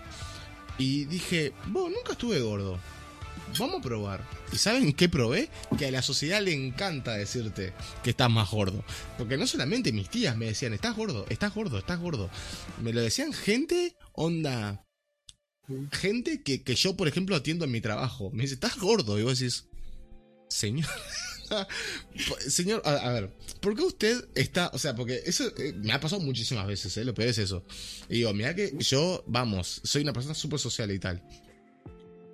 Y 0.78 1.04
dije, 1.04 1.52
vos, 1.68 1.90
nunca 1.90 2.12
estuve 2.12 2.40
gordo 2.40 2.78
vamos 3.58 3.80
a 3.80 3.82
probar. 3.82 4.24
¿Y 4.52 4.56
saben 4.56 4.92
qué 4.92 5.08
probé? 5.08 5.48
Que 5.78 5.86
a 5.86 5.90
la 5.90 6.02
sociedad 6.02 6.40
le 6.42 6.52
encanta 6.52 7.12
decirte 7.12 7.72
que 8.02 8.10
estás 8.10 8.30
más 8.30 8.50
gordo. 8.50 8.84
Porque 9.18 9.36
no 9.36 9.46
solamente 9.46 9.92
mis 9.92 10.08
tías 10.08 10.36
me 10.36 10.46
decían, 10.46 10.72
estás 10.72 10.96
gordo, 10.96 11.26
estás 11.28 11.54
gordo, 11.54 11.78
estás 11.78 12.00
gordo. 12.00 12.30
Me 12.82 12.92
lo 12.92 13.00
decían 13.00 13.32
gente 13.32 13.96
onda 14.12 14.83
gente 15.92 16.42
que, 16.42 16.62
que 16.62 16.74
yo, 16.74 16.96
por 16.96 17.08
ejemplo, 17.08 17.36
atiendo 17.36 17.64
en 17.64 17.70
mi 17.70 17.80
trabajo. 17.80 18.30
Me 18.32 18.42
dice, 18.42 18.54
estás 18.54 18.78
gordo. 18.78 19.18
Y 19.18 19.22
vos 19.22 19.38
decís, 19.38 19.66
señor. 20.48 20.88
Señor, 22.48 22.82
a, 22.84 23.10
ver, 23.10 23.30
¿por 23.60 23.76
qué 23.76 23.82
usted 23.82 24.28
está, 24.34 24.70
o 24.72 24.78
sea, 24.78 24.94
porque 24.94 25.22
eso 25.26 25.46
eh, 25.58 25.72
me 25.76 25.92
ha 25.92 26.00
pasado 26.00 26.22
muchísimas 26.22 26.66
veces, 26.66 26.96
¿eh? 26.96 27.04
Lo 27.04 27.14
peor 27.14 27.28
es 27.28 27.38
eso. 27.38 27.64
Y 28.08 28.16
digo, 28.16 28.32
mira 28.32 28.54
que 28.54 28.74
yo, 28.78 29.22
vamos, 29.26 29.80
soy 29.84 30.02
una 30.02 30.12
persona 30.12 30.34
súper 30.34 30.58
social 30.58 30.90
y 30.90 30.98
tal. 30.98 31.22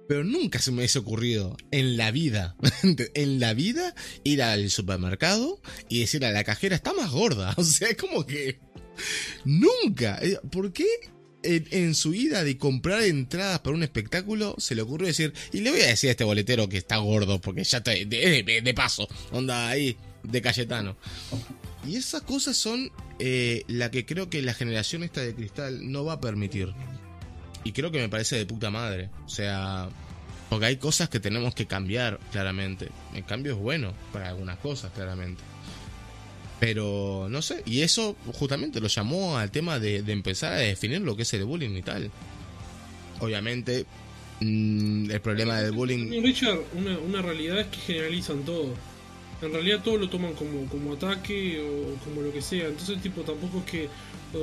Pero 0.09 0.25
nunca 0.25 0.59
se 0.59 0.71
me 0.71 0.79
hubiese 0.79 0.99
ocurrido 0.99 1.57
en 1.71 1.97
la 1.97 2.11
vida, 2.11 2.57
en 3.15 3.41
la 3.41 3.55
vida, 3.55 3.95
ir 4.25 4.43
al 4.43 4.71
supermercado 4.71 5.61
y 5.89 6.01
decir 6.01 6.25
a 6.25 6.33
la 6.33 6.45
cajera, 6.45 6.77
está 6.77 6.93
más 6.93 7.11
gorda. 7.11 7.55
O 7.57 7.65
sea, 7.65 7.89
es 7.89 7.97
como 7.97 8.27
que... 8.27 8.59
Nunca. 9.45 10.21
¿Por 10.51 10.73
qué 10.73 10.87
en, 11.43 11.95
su 11.95 12.15
ida 12.15 12.45
de 12.45 12.57
comprar 12.59 13.03
entradas 13.03 13.61
para 13.61 13.77
un 13.77 13.83
espectáculo, 13.83 14.55
se 14.59 14.75
le 14.75 14.83
ocurrió 14.83 15.07
decir, 15.07 15.33
y 15.53 15.61
le 15.61 15.71
voy 15.71 15.81
a 15.81 15.87
decir 15.87 16.09
a 16.09 16.13
este 16.13 16.25
boletero 16.25 16.69
que 16.69 16.79
está 16.79 16.99
gordo, 16.99 17.41
porque 17.41 17.65
ya 17.65 17.79
está 17.79 17.93
de 17.93 18.73
paso, 18.75 19.09
onda 19.33 19.69
ahí, 19.69 19.97
de 20.23 20.43
Cayetano. 20.43 20.97
Y 21.87 21.97
esas 21.97 22.23
cosas 22.23 22.57
son 22.57 22.91
eh, 23.19 23.65
la 23.69 23.91
que 23.91 24.05
creo 24.05 24.29
que 24.29 24.43
la 24.43 24.55
generación 24.55 25.03
esta 25.03 25.23
de 25.23 25.35
cristal 25.35 25.91
no 25.91 26.05
va 26.05 26.15
a 26.15 26.21
permitir. 26.21 26.73
Y 27.65 27.73
creo 27.73 27.91
que 27.91 27.99
me 27.99 28.09
parece 28.09 28.37
de 28.37 28.47
puta 28.47 28.71
madre. 28.71 29.11
O 29.25 29.29
sea, 29.29 29.89
porque 30.49 30.67
hay 30.67 30.77
cosas 30.77 31.09
que 31.09 31.21
tenemos 31.21 31.55
que 31.55 31.67
cambiar, 31.67 32.19
claramente. 32.33 32.89
El 33.15 33.25
cambio 33.25 33.53
es 33.53 33.59
bueno 33.59 33.95
para 34.13 34.29
algunas 34.29 34.59
cosas, 34.59 34.93
claramente. 34.93 35.43
Pero 36.61 37.27
no 37.31 37.41
sé, 37.41 37.63
y 37.65 37.81
eso 37.81 38.17
justamente 38.35 38.81
lo 38.81 38.89
llamó 38.89 39.39
al 39.39 39.51
tema 39.51 39.81
de, 39.81 40.03
de, 40.03 40.13
empezar 40.13 40.53
a 40.53 40.57
definir 40.57 41.01
lo 41.01 41.17
que 41.17 41.23
es 41.23 41.33
el 41.33 41.45
bullying 41.45 41.75
y 41.75 41.83
tal. 41.83 42.11
Obviamente, 43.21 43.87
mmm, 44.41 45.11
el 45.11 45.21
problema 45.23 45.59
del 45.59 45.73
bullying. 45.73 46.23
Richard, 46.23 46.59
una, 46.75 46.99
una, 46.99 47.23
realidad 47.23 47.61
es 47.61 47.67
que 47.69 47.79
generalizan 47.79 48.45
todo. 48.45 48.75
En 49.41 49.55
realidad 49.55 49.81
todo 49.83 49.97
lo 49.97 50.11
toman 50.11 50.35
como, 50.35 50.67
como 50.67 50.93
ataque 50.93 51.63
o 51.63 51.95
como 52.05 52.21
lo 52.21 52.31
que 52.31 52.43
sea. 52.43 52.69
Entonces, 52.69 53.01
tipo, 53.01 53.23
tampoco 53.23 53.61
es 53.61 53.65
que, 53.65 53.89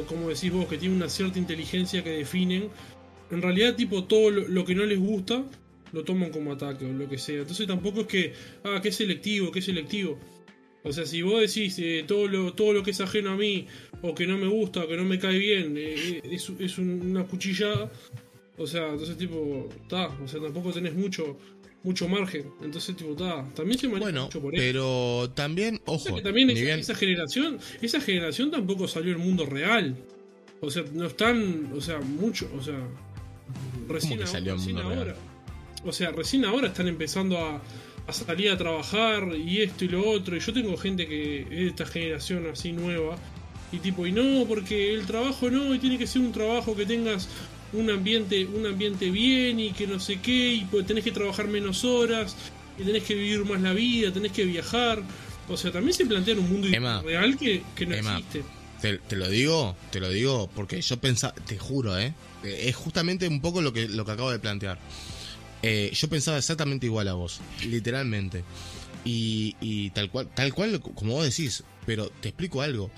como 0.07 0.30
decís 0.30 0.52
vos, 0.52 0.68
que 0.68 0.80
tiene 0.80 0.95
una 0.95 1.10
cierta 1.10 1.38
inteligencia 1.38 2.03
que 2.03 2.10
definen. 2.10 2.69
En 3.30 3.44
realidad, 3.44 3.76
tipo, 3.76 4.06
todo 4.06 4.31
lo 4.31 4.65
que 4.65 4.73
no 4.73 4.85
les 4.85 4.98
gusta 4.98 5.44
lo 5.94 6.03
toman 6.03 6.31
como 6.31 6.52
ataque 6.52 6.84
o 6.84 6.94
lo 6.94 7.07
que 7.07 7.19
sea. 7.19 7.41
Entonces 7.41 7.68
tampoco 7.68 8.02
es 8.02 8.07
que, 8.07 8.34
ah, 8.64 8.80
que 8.81 8.91
selectivo, 8.91 9.52
que 9.52 9.61
selectivo. 9.61 10.18
O 10.88 10.93
sea, 10.93 11.05
si 11.05 11.22
vos 11.22 11.41
decís 11.41 11.77
eh, 11.80 12.05
todo, 12.07 12.27
lo, 12.27 12.53
todo 12.53 12.73
lo 12.73 12.84
que 12.84 12.91
es 12.91 13.01
ajeno 13.01 13.31
a 13.31 13.35
mí, 13.35 13.68
o 14.01 14.15
que 14.15 14.26
no 14.26 14.38
me 14.38 14.47
gusta, 14.47 14.84
o 14.84 14.88
que 14.88 14.95
no 14.95 15.03
me 15.03 15.19
cae 15.19 15.38
bien, 15.38 15.76
eh, 15.77 16.22
es, 16.23 16.51
es, 16.59 16.77
una 16.77 17.26
cuchillada, 17.26 17.91
o 18.57 18.65
sea, 18.65 18.89
entonces 18.89 19.18
tipo, 19.18 19.69
ta, 19.89 20.07
o 20.23 20.27
sea, 20.27 20.41
tampoco 20.41 20.72
tenés 20.72 20.93
mucho 20.93 21.38
mucho 21.84 22.07
margen. 22.07 22.51
Entonces, 22.61 22.95
tipo, 22.95 23.15
ta, 23.15 23.47
también 23.55 23.80
se 23.80 23.88
maneja 23.88 24.05
bueno, 24.05 24.23
mucho 24.26 24.41
por 24.41 24.53
eso. 24.53 24.61
Pero 24.61 25.31
también, 25.34 25.80
ojo, 25.85 25.95
o 25.95 25.99
sea, 25.99 26.23
también 26.23 26.49
esa, 26.49 26.61
bien... 26.61 26.80
esa, 26.80 26.95
generación, 26.95 27.59
esa 27.81 28.01
generación 28.01 28.51
tampoco 28.51 28.88
salió 28.88 29.14
al 29.14 29.19
mundo 29.19 29.45
real. 29.45 29.95
O 30.59 30.69
sea, 30.69 30.84
no 30.93 31.05
están, 31.05 31.72
o 31.73 31.80
sea, 31.80 31.99
mucho, 31.99 32.49
o 32.57 32.61
sea, 32.61 32.80
recién, 33.88 34.14
ahora, 34.19 34.27
salió 34.27 34.55
recién 34.55 34.77
ahora. 34.77 35.15
O 35.85 35.91
sea, 35.93 36.11
recién 36.11 36.45
ahora 36.45 36.68
están 36.68 36.88
empezando 36.88 37.38
a, 37.38 37.61
a 38.07 38.13
salir 38.13 38.49
a 38.49 38.57
trabajar 38.57 39.27
y 39.35 39.61
esto 39.61 39.85
y 39.85 39.89
lo 39.89 40.09
otro. 40.09 40.35
Y 40.35 40.39
yo 40.39 40.53
tengo 40.53 40.77
gente 40.77 41.07
que 41.07 41.41
es 41.41 41.49
de 41.49 41.67
esta 41.67 41.85
generación 41.85 42.47
así 42.51 42.71
nueva. 42.71 43.17
Y 43.71 43.79
tipo, 43.79 44.07
y 44.07 44.13
no, 44.13 44.45
porque 44.47 44.93
el 44.93 45.05
trabajo 45.05 45.51
no, 45.51 45.75
y 45.75 45.79
tiene 45.79 45.97
que 45.97 46.07
ser 46.07 46.21
un 46.21 46.31
trabajo 46.31 46.73
que 46.73 46.85
tengas 46.85 47.27
un 47.73 47.89
ambiente, 47.89 48.45
un 48.45 48.65
ambiente 48.65 49.11
bien 49.11 49.59
y 49.59 49.71
que 49.71 49.88
no 49.88 49.99
sé 49.99 50.21
qué, 50.21 50.53
y 50.53 50.65
pues 50.65 50.85
tenés 50.85 51.03
que 51.03 51.11
trabajar 51.11 51.49
menos 51.49 51.84
horas, 51.84 52.35
y 52.79 52.84
tenés 52.84 53.03
que 53.03 53.15
vivir 53.15 53.43
más 53.45 53.61
la 53.61 53.73
vida, 53.73 54.11
tenés 54.11 54.31
que 54.31 54.45
viajar. 54.45 55.03
O 55.49 55.57
sea, 55.57 55.71
también 55.71 55.93
se 55.93 56.05
plantea 56.05 56.35
un 56.35 56.49
mundo 56.49 56.67
Emma, 56.71 57.01
real 57.01 57.38
que, 57.38 57.63
que 57.75 57.85
no 57.85 57.95
Emma, 57.95 58.17
existe. 58.17 58.43
Te, 58.81 58.97
te, 58.99 59.15
lo 59.15 59.27
digo, 59.27 59.75
te 59.91 59.99
lo 59.99 60.09
digo 60.09 60.49
porque 60.55 60.81
yo 60.81 60.97
pensaba, 60.97 61.34
te 61.34 61.57
juro, 61.57 61.97
¿eh? 61.97 62.13
Es 62.43 62.75
justamente 62.75 63.27
un 63.27 63.41
poco 63.41 63.61
lo 63.61 63.73
que, 63.73 63.89
lo 63.89 64.05
que 64.05 64.11
acabo 64.11 64.31
de 64.31 64.39
plantear. 64.39 64.77
Eh, 65.61 65.91
yo 65.93 66.07
pensaba 66.07 66.38
exactamente 66.38 66.85
igual 66.85 67.07
a 67.07 67.13
vos, 67.13 67.41
literalmente. 67.65 68.43
Y, 69.05 69.55
y, 69.61 69.89
tal 69.91 70.09
cual, 70.11 70.29
tal 70.34 70.53
cual 70.53 70.81
como 70.81 71.13
vos 71.13 71.23
decís, 71.23 71.63
pero 71.85 72.09
te 72.09 72.29
explico 72.29 72.61
algo. 72.61 72.91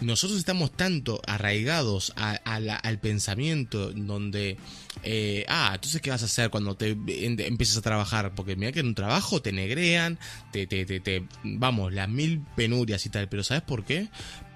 Nosotros 0.00 0.38
estamos 0.38 0.70
tanto 0.70 1.20
arraigados 1.26 2.12
al 2.14 3.00
pensamiento 3.00 3.90
donde, 3.90 4.56
eh, 5.02 5.44
ah, 5.48 5.72
entonces 5.74 6.00
qué 6.00 6.10
vas 6.10 6.22
a 6.22 6.26
hacer 6.26 6.50
cuando 6.50 6.76
te 6.76 6.90
en, 6.90 7.40
empieces 7.40 7.78
a 7.78 7.82
trabajar, 7.82 8.32
porque 8.36 8.54
mira 8.54 8.70
que 8.70 8.78
en 8.78 8.86
un 8.88 8.94
trabajo 8.94 9.42
te 9.42 9.50
negrean, 9.50 10.16
te, 10.52 10.68
te, 10.68 10.84
te, 11.00 11.26
vamos, 11.42 11.92
las 11.92 12.08
mil 12.08 12.42
penurias 12.54 13.06
y 13.06 13.10
tal, 13.10 13.28
pero 13.28 13.42
¿sabes 13.42 13.64
por 13.64 13.84
qué? 13.84 14.08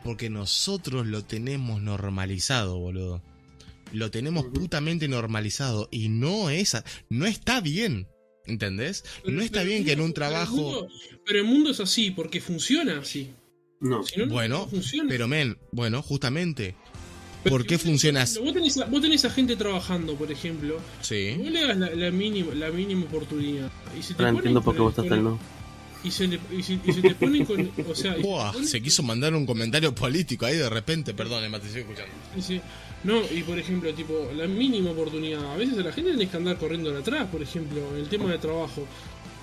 Porque 0.05 0.31
nosotros 0.31 1.09
lo 1.09 1.25
tenemos 1.25 1.83
normalizado, 1.83 2.79
boludo 2.79 3.21
lo 3.93 4.11
tenemos 4.11 4.47
putamente 4.47 5.07
normalizado 5.09 5.89
y 5.91 6.09
no 6.09 6.51
es 6.51 6.77
no 7.09 7.27
está 7.27 7.61
bien 7.61 8.09
¿entendés? 8.47 9.05
Pero, 9.23 9.37
no 9.37 9.43
está 9.43 9.61
pero 9.61 9.71
bien 9.71 9.85
que 9.85 9.93
en 9.93 10.01
un 10.01 10.13
pero 10.13 10.27
trabajo 10.27 10.57
el 10.57 10.63
mundo, 10.63 10.89
pero 11.27 11.39
el 11.39 11.45
mundo 11.45 11.71
es 11.71 11.81
así 11.81 12.11
porque 12.11 12.41
funciona 12.41 12.99
así 12.99 13.31
No, 13.81 14.03
si 14.03 14.19
no, 14.19 14.27
no 14.27 14.33
bueno 14.33 14.67
funciona. 14.69 15.09
pero 15.09 15.29
men 15.29 15.57
bueno 15.71 16.03
justamente 16.03 16.75
Pero 17.45 17.57
¿por 17.57 17.67
qué 17.67 17.79
funciona 17.79 18.23
así? 18.23 18.39
Vos 18.41 18.53
tenés, 18.53 18.79
a, 18.79 18.87
vos 18.87 19.01
tenés 19.03 19.25
a 19.25 19.31
gente 19.31 19.57
trabajando, 19.57 20.15
por 20.17 20.31
ejemplo. 20.33 20.79
sí 21.01 21.35
Vos 21.39 21.51
le 21.51 21.67
das 21.67 21.77
la, 21.77 21.91
la 21.91 22.11
mínima, 22.11 22.55
la 22.55 22.71
mínima 22.71 23.05
oportunidad. 23.05 23.71
Y 23.99 24.03
se 24.03 24.15
te 24.15 24.23
ahora 24.23 24.37
entiendo 24.37 24.63
por 24.63 24.75
qué 24.75 24.81
vos 24.81 24.91
estás 24.97 25.07
el- 25.19 25.25
no. 25.25 25.39
Y 26.05 26.11
se, 26.11 26.27
le- 26.27 26.41
y 26.57 26.63
se- 26.65 26.81
y 26.85 26.93
se 26.93 27.01
te 27.03 27.15
ponen 27.15 27.45
con. 27.45 27.71
O 27.89 27.95
sea, 27.95 28.17
y 28.19 28.23
se 28.23 28.29
ponen- 28.29 28.65
se 28.67 28.81
quiso 28.83 29.03
mandar 29.05 29.35
un 29.35 29.45
comentario 29.47 29.95
político 29.95 30.47
ahí 30.47 30.57
de 30.57 30.69
repente 30.69 31.15
perdón 31.15 31.45
Emma 31.45 31.59
te 31.61 31.67
estoy 31.67 31.83
escuchando 31.83 32.13
sí, 32.37 32.43
sí. 32.43 32.61
No, 33.05 33.21
y 33.33 33.43
por 33.43 33.59
ejemplo, 33.59 33.93
tipo, 33.95 34.31
la 34.35 34.47
mínima 34.47 34.91
oportunidad. 34.93 35.53
A 35.53 35.57
veces 35.57 35.77
a 35.79 35.83
la 35.83 35.93
gente 35.93 36.13
tenés 36.13 36.31
que 36.31 36.37
andar 36.37 36.57
corriendo 36.59 36.97
atrás, 36.97 37.29
por 37.31 37.43
ejemplo, 37.43 37.97
el 37.97 38.09
tema 38.09 38.31
de 38.31 38.39
trabajo. 38.39 38.87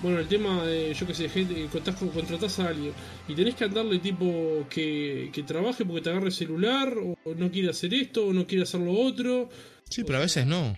Bueno, 0.02 0.18
el 0.18 0.28
tema 0.28 0.64
de, 0.64 0.94
yo 0.94 1.06
qué 1.06 1.12
sé, 1.12 1.28
gente, 1.28 1.66
contás 1.70 1.94
con- 1.96 2.08
contratás 2.08 2.58
a 2.58 2.68
alguien 2.68 2.92
y 3.28 3.34
tenés 3.34 3.54
que 3.54 3.64
andarle 3.64 3.98
tipo 3.98 4.66
que, 4.70 5.28
que 5.30 5.42
trabaje 5.42 5.84
porque 5.84 6.00
te 6.00 6.08
agarre 6.08 6.26
el 6.28 6.32
celular, 6.32 6.96
o 6.96 7.16
no 7.36 7.50
quiere 7.50 7.68
hacer 7.68 7.92
esto, 7.92 8.28
o 8.28 8.32
no 8.32 8.46
quiere 8.46 8.62
hacer 8.62 8.80
lo 8.80 8.92
otro. 8.92 9.50
sí 9.90 10.02
pero 10.04 10.16
a 10.18 10.22
veces 10.22 10.46
no 10.46 10.74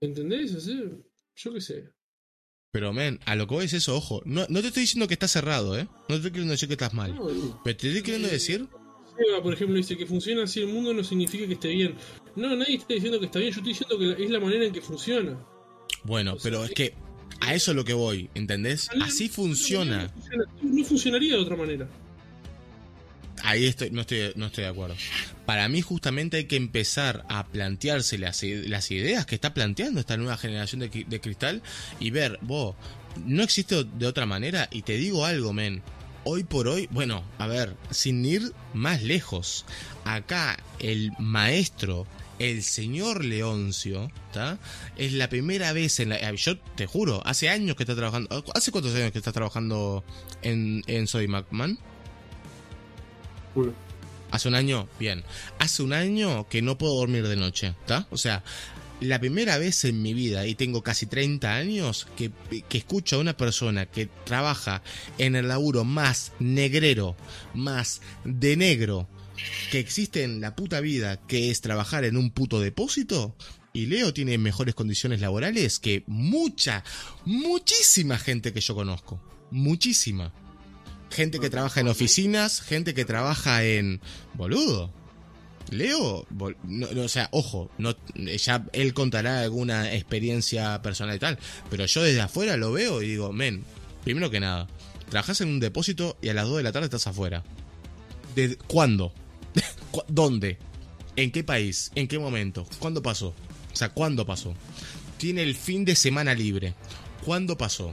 ¿Entendés? 0.00 0.64
Yo 1.36 1.52
qué 1.52 1.60
sé. 1.60 1.90
pero 2.72 2.92
men 2.92 3.18
a 3.26 3.34
lo 3.34 3.46
que 3.48 3.54
voy 3.54 3.64
es 3.64 3.72
eso 3.72 3.96
ojo 3.96 4.22
no, 4.24 4.46
no 4.48 4.60
te 4.60 4.68
estoy 4.68 4.82
diciendo 4.82 5.08
que 5.08 5.14
estás 5.14 5.32
cerrado 5.32 5.76
eh 5.78 5.84
no 5.84 6.06
te 6.06 6.14
estoy 6.16 6.30
queriendo 6.30 6.52
decir 6.52 6.68
que 6.68 6.74
estás 6.74 6.94
mal 6.94 7.14
No, 7.16 7.28
no. 7.30 7.60
pero 7.64 7.76
te 7.76 7.88
estoy 7.88 8.02
queriendo 8.02 8.28
decir 8.28 8.68
Por 9.42 9.52
ejemplo, 9.52 9.76
dice 9.76 9.96
que 9.96 10.06
funciona 10.06 10.44
así 10.44 10.60
el 10.60 10.68
mundo 10.68 10.92
no 10.94 11.04
significa 11.04 11.46
que 11.46 11.54
esté 11.54 11.68
bien. 11.68 11.94
No, 12.36 12.54
nadie 12.56 12.76
está 12.76 12.94
diciendo 12.94 13.18
que 13.20 13.26
está 13.26 13.38
bien, 13.38 13.52
yo 13.52 13.60
estoy 13.60 13.72
diciendo 13.72 13.98
que 14.16 14.24
es 14.24 14.30
la 14.30 14.40
manera 14.40 14.64
en 14.64 14.72
que 14.72 14.80
funciona. 14.80 15.36
bueno 16.04 16.36
pero 16.42 16.64
es 16.64 16.70
que 16.70 16.94
a 17.40 17.54
eso 17.54 17.70
es 17.72 17.76
lo 17.76 17.84
que 17.84 17.94
voy 17.94 18.28
¿entendés? 18.34 18.88
así 19.02 19.28
funciona 19.28 20.04
No 20.04 20.10
funciona- 20.10 20.44
No 20.62 20.84
funcionaría 20.84 21.34
de 21.36 21.40
otra 21.40 21.56
manera. 21.56 21.88
Ahí 23.42 23.64
estoy, 23.66 23.90
no 23.90 24.02
estoy, 24.02 24.32
no 24.36 24.46
estoy 24.46 24.64
de 24.64 24.70
acuerdo. 24.70 24.96
Para 25.46 25.66
mí 25.68 25.80
justamente 25.80 26.36
hay 26.36 26.44
que 26.44 26.56
empezar 26.56 27.24
a 27.28 27.46
plantearse 27.46 28.18
las, 28.18 28.42
ideas 28.42 29.24
que 29.24 29.34
está 29.34 29.54
planteando 29.54 29.98
esta 30.00 30.16
nueva 30.18 30.36
generación 30.36 30.80
de, 30.80 31.06
de 31.08 31.20
cristal 31.20 31.62
y 31.98 32.10
ver, 32.10 32.38
vos, 32.42 32.76
no 33.24 33.42
existe 33.42 33.84
de 33.84 34.06
otra 34.06 34.26
manera 34.26 34.68
y 34.70 34.82
te 34.82 34.94
digo 34.98 35.24
algo, 35.24 35.52
men. 35.52 35.82
Hoy 36.24 36.44
por 36.44 36.68
hoy, 36.68 36.86
bueno, 36.90 37.24
a 37.38 37.46
ver, 37.46 37.76
sin 37.90 38.24
ir 38.24 38.52
más 38.74 39.02
lejos, 39.02 39.64
acá 40.04 40.58
el 40.78 41.12
maestro, 41.18 42.06
el 42.38 42.62
señor 42.62 43.24
Leoncio, 43.24 44.10
¿está? 44.26 44.58
Es 44.96 45.14
la 45.14 45.28
primera 45.28 45.72
vez 45.72 45.98
en 45.98 46.10
la... 46.10 46.34
Yo 46.34 46.58
te 46.58 46.86
juro, 46.86 47.22
hace 47.24 47.48
años 47.48 47.74
que 47.74 47.84
está 47.84 47.96
trabajando... 47.96 48.44
¿Hace 48.54 48.70
cuántos 48.70 48.94
años 48.94 49.12
que 49.12 49.18
está 49.18 49.32
trabajando 49.32 50.04
en, 50.42 50.82
en 50.86 51.06
Soy 51.06 51.26
McMahon? 51.26 51.78
Uno. 53.54 53.72
Hace 54.30 54.48
un 54.48 54.54
año, 54.54 54.88
bien. 54.98 55.24
Hace 55.58 55.82
un 55.82 55.92
año 55.92 56.46
que 56.48 56.62
no 56.62 56.78
puedo 56.78 56.96
dormir 56.96 57.26
de 57.26 57.36
noche, 57.36 57.74
¿está? 57.80 58.06
O 58.10 58.16
sea, 58.16 58.44
la 59.00 59.18
primera 59.18 59.58
vez 59.58 59.84
en 59.84 60.02
mi 60.02 60.14
vida, 60.14 60.46
y 60.46 60.54
tengo 60.54 60.82
casi 60.82 61.06
30 61.06 61.54
años, 61.54 62.06
que, 62.16 62.30
que 62.68 62.78
escucho 62.78 63.16
a 63.16 63.20
una 63.20 63.36
persona 63.36 63.86
que 63.86 64.08
trabaja 64.24 64.82
en 65.18 65.36
el 65.36 65.48
laburo 65.48 65.84
más 65.84 66.32
negrero, 66.38 67.16
más 67.54 68.00
de 68.24 68.56
negro 68.56 69.08
que 69.70 69.78
existe 69.78 70.22
en 70.22 70.40
la 70.40 70.54
puta 70.54 70.80
vida, 70.80 71.18
que 71.26 71.50
es 71.50 71.60
trabajar 71.60 72.04
en 72.04 72.16
un 72.16 72.30
puto 72.30 72.60
depósito. 72.60 73.36
Y 73.72 73.86
Leo 73.86 74.12
tiene 74.12 74.36
mejores 74.38 74.74
condiciones 74.74 75.20
laborales 75.20 75.78
que 75.78 76.02
mucha, 76.06 76.82
muchísima 77.24 78.18
gente 78.18 78.52
que 78.52 78.60
yo 78.60 78.74
conozco. 78.74 79.22
Muchísima. 79.50 80.32
Gente 81.10 81.38
que 81.38 81.50
trabaja 81.50 81.80
en 81.80 81.88
oficinas, 81.88 82.60
gente 82.60 82.94
que 82.94 83.04
trabaja 83.04 83.64
en... 83.64 84.00
Boludo. 84.34 84.92
Leo, 85.68 86.26
o 86.26 87.08
sea, 87.08 87.28
ojo, 87.32 87.70
no, 87.78 87.94
ya 88.16 88.66
él 88.72 88.92
contará 88.92 89.40
alguna 89.40 89.92
experiencia 89.94 90.82
personal 90.82 91.14
y 91.14 91.18
tal, 91.18 91.38
pero 91.68 91.86
yo 91.86 92.02
desde 92.02 92.20
afuera 92.20 92.56
lo 92.56 92.72
veo 92.72 93.02
y 93.02 93.08
digo, 93.08 93.32
men, 93.32 93.62
primero 94.02 94.30
que 94.30 94.40
nada, 94.40 94.66
trabajas 95.10 95.40
en 95.42 95.48
un 95.48 95.60
depósito 95.60 96.16
y 96.22 96.28
a 96.28 96.34
las 96.34 96.46
2 96.48 96.56
de 96.58 96.62
la 96.62 96.72
tarde 96.72 96.86
estás 96.86 97.06
afuera. 97.06 97.44
¿De 98.34 98.56
cuándo? 98.66 99.12
¿Dónde? 100.08 100.58
¿En 101.16 101.30
qué 101.30 101.44
país? 101.44 101.92
¿En 101.94 102.08
qué 102.08 102.18
momento? 102.18 102.66
¿Cuándo 102.78 103.02
pasó? 103.02 103.34
O 103.72 103.76
sea, 103.76 103.90
¿cuándo 103.90 104.26
pasó? 104.26 104.54
Tiene 105.18 105.42
el 105.42 105.54
fin 105.54 105.84
de 105.84 105.94
semana 105.94 106.34
libre. 106.34 106.74
¿Cuándo 107.24 107.58
pasó? 107.58 107.92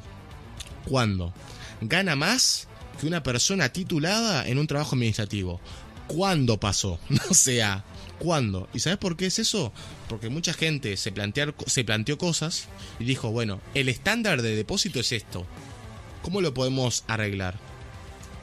¿Cuándo? 0.86 1.34
Gana 1.82 2.16
más 2.16 2.68
que 3.00 3.08
una 3.08 3.24
persona 3.24 3.70
titulada 3.70 4.48
en 4.48 4.58
un 4.58 4.68
trabajo 4.68 4.96
administrativo. 4.96 5.60
¿Cuándo 6.08 6.60
pasó? 6.60 7.00
O 7.30 7.34
sea, 7.34 7.84
¿cuándo? 8.20 8.68
¿Y 8.74 8.80
sabes 8.80 8.98
por 8.98 9.18
qué 9.18 9.28
es 9.28 9.40
eso? 9.40 9.74
Porque 10.08 10.30
mucha 10.30 10.54
gente 10.54 10.96
se, 10.98 11.14
se 11.68 11.84
planteó 11.84 12.18
cosas 12.18 12.68
y 13.00 13.06
dijo, 13.06 13.32
bueno, 13.32 13.62
el 13.74 13.90
estándar 13.90 14.42
de 14.42 14.56
depósito 14.56 15.00
es 15.00 15.12
esto. 15.12 15.46
¿Cómo 16.22 16.42
lo 16.42 16.54
podemos 16.54 17.04
arreglar? 17.08 17.60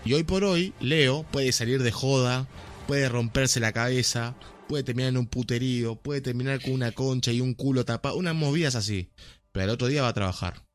Y 0.05 0.13
hoy 0.13 0.23
por 0.23 0.45
hoy, 0.45 0.75
Leo 0.81 1.25
puede 1.31 1.53
salir 1.53 1.83
de 1.83 1.91
joda, 1.91 2.47
puede 2.87 3.09
romperse 3.09 3.61
la 3.61 3.73
cabeza, 3.73 4.35
puede 4.69 4.85
terminar 4.85 5.11
en 5.11 5.17
un 5.17 5.27
puterío, 5.27 5.97
puede 5.97 6.21
terminar 6.21 6.61
con 6.61 6.73
una 6.73 6.93
concha 6.93 7.33
y 7.33 7.41
un 7.41 7.55
culo 7.55 7.85
tapado, 7.85 8.17
unas 8.17 8.35
movidas 8.35 8.75
así. 8.75 9.11
Pero 9.53 9.65
el 9.65 9.71
otro 9.71 9.89
día 9.89 10.03
va 10.03 10.09
a 10.09 10.15
trabajar. 10.15 10.67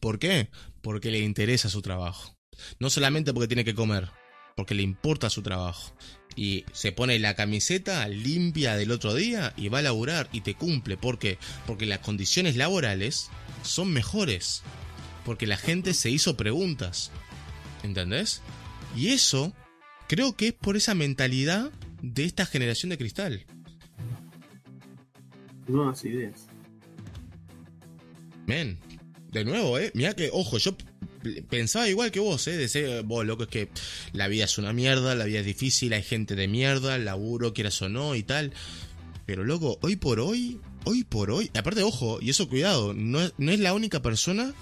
¿Por 0.00 0.18
qué? 0.18 0.50
Porque 0.82 1.10
le 1.10 1.20
interesa 1.20 1.68
su 1.68 1.80
trabajo. 1.80 2.36
No 2.78 2.90
solamente 2.90 3.32
porque 3.32 3.48
tiene 3.48 3.64
que 3.64 3.74
comer, 3.74 4.10
porque 4.56 4.74
le 4.74 4.82
importa 4.82 5.30
su 5.30 5.42
trabajo. 5.42 5.94
Y 6.34 6.64
se 6.72 6.90
pone 6.90 7.18
la 7.18 7.36
camiseta 7.36 8.08
limpia 8.08 8.76
del 8.76 8.90
otro 8.90 9.14
día 9.14 9.54
y 9.56 9.68
va 9.68 9.78
a 9.78 9.82
laburar 9.82 10.28
y 10.32 10.40
te 10.40 10.54
cumple. 10.54 10.96
¿Por 10.96 11.18
qué? 11.18 11.38
Porque 11.66 11.86
las 11.86 12.00
condiciones 12.00 12.56
laborales 12.56 13.30
son 13.62 13.92
mejores. 13.92 14.62
Porque 15.24 15.46
la 15.46 15.56
gente 15.56 15.94
se 15.94 16.10
hizo 16.10 16.36
preguntas. 16.36 17.10
¿Entendés? 17.82 18.42
Y 18.96 19.08
eso 19.08 19.54
creo 20.08 20.36
que 20.36 20.48
es 20.48 20.52
por 20.54 20.76
esa 20.76 20.94
mentalidad 20.94 21.70
de 22.02 22.24
esta 22.24 22.46
generación 22.46 22.90
de 22.90 22.98
cristal. 22.98 23.44
Nuevas 25.68 26.04
ideas. 26.04 26.46
Men, 28.46 28.78
de 29.32 29.44
nuevo, 29.44 29.78
eh. 29.78 29.90
Mira 29.94 30.14
que, 30.14 30.30
ojo, 30.32 30.58
yo 30.58 30.76
pensaba 31.48 31.88
igual 31.88 32.10
que 32.10 32.20
vos, 32.20 32.46
eh. 32.48 32.56
De 32.56 32.68
ser, 32.68 33.02
vos, 33.02 33.24
loco, 33.24 33.44
es 33.44 33.48
que 33.48 33.68
la 34.12 34.28
vida 34.28 34.44
es 34.44 34.58
una 34.58 34.72
mierda, 34.72 35.14
la 35.14 35.24
vida 35.24 35.40
es 35.40 35.46
difícil, 35.46 35.92
hay 35.92 36.02
gente 36.02 36.34
de 36.34 36.48
mierda, 36.48 36.98
laburo, 36.98 37.54
quieras 37.54 37.80
o 37.82 37.88
no 37.88 38.14
y 38.14 38.22
tal. 38.22 38.52
Pero, 39.26 39.44
loco, 39.44 39.78
hoy 39.82 39.96
por 39.96 40.20
hoy, 40.20 40.60
hoy 40.84 41.04
por 41.04 41.30
hoy, 41.30 41.50
aparte, 41.58 41.82
ojo, 41.82 42.18
y 42.20 42.30
eso 42.30 42.48
cuidado, 42.48 42.94
no 42.94 43.20
es, 43.20 43.32
no 43.38 43.50
es 43.52 43.60
la 43.60 43.74
única 43.74 44.02
persona 44.02 44.54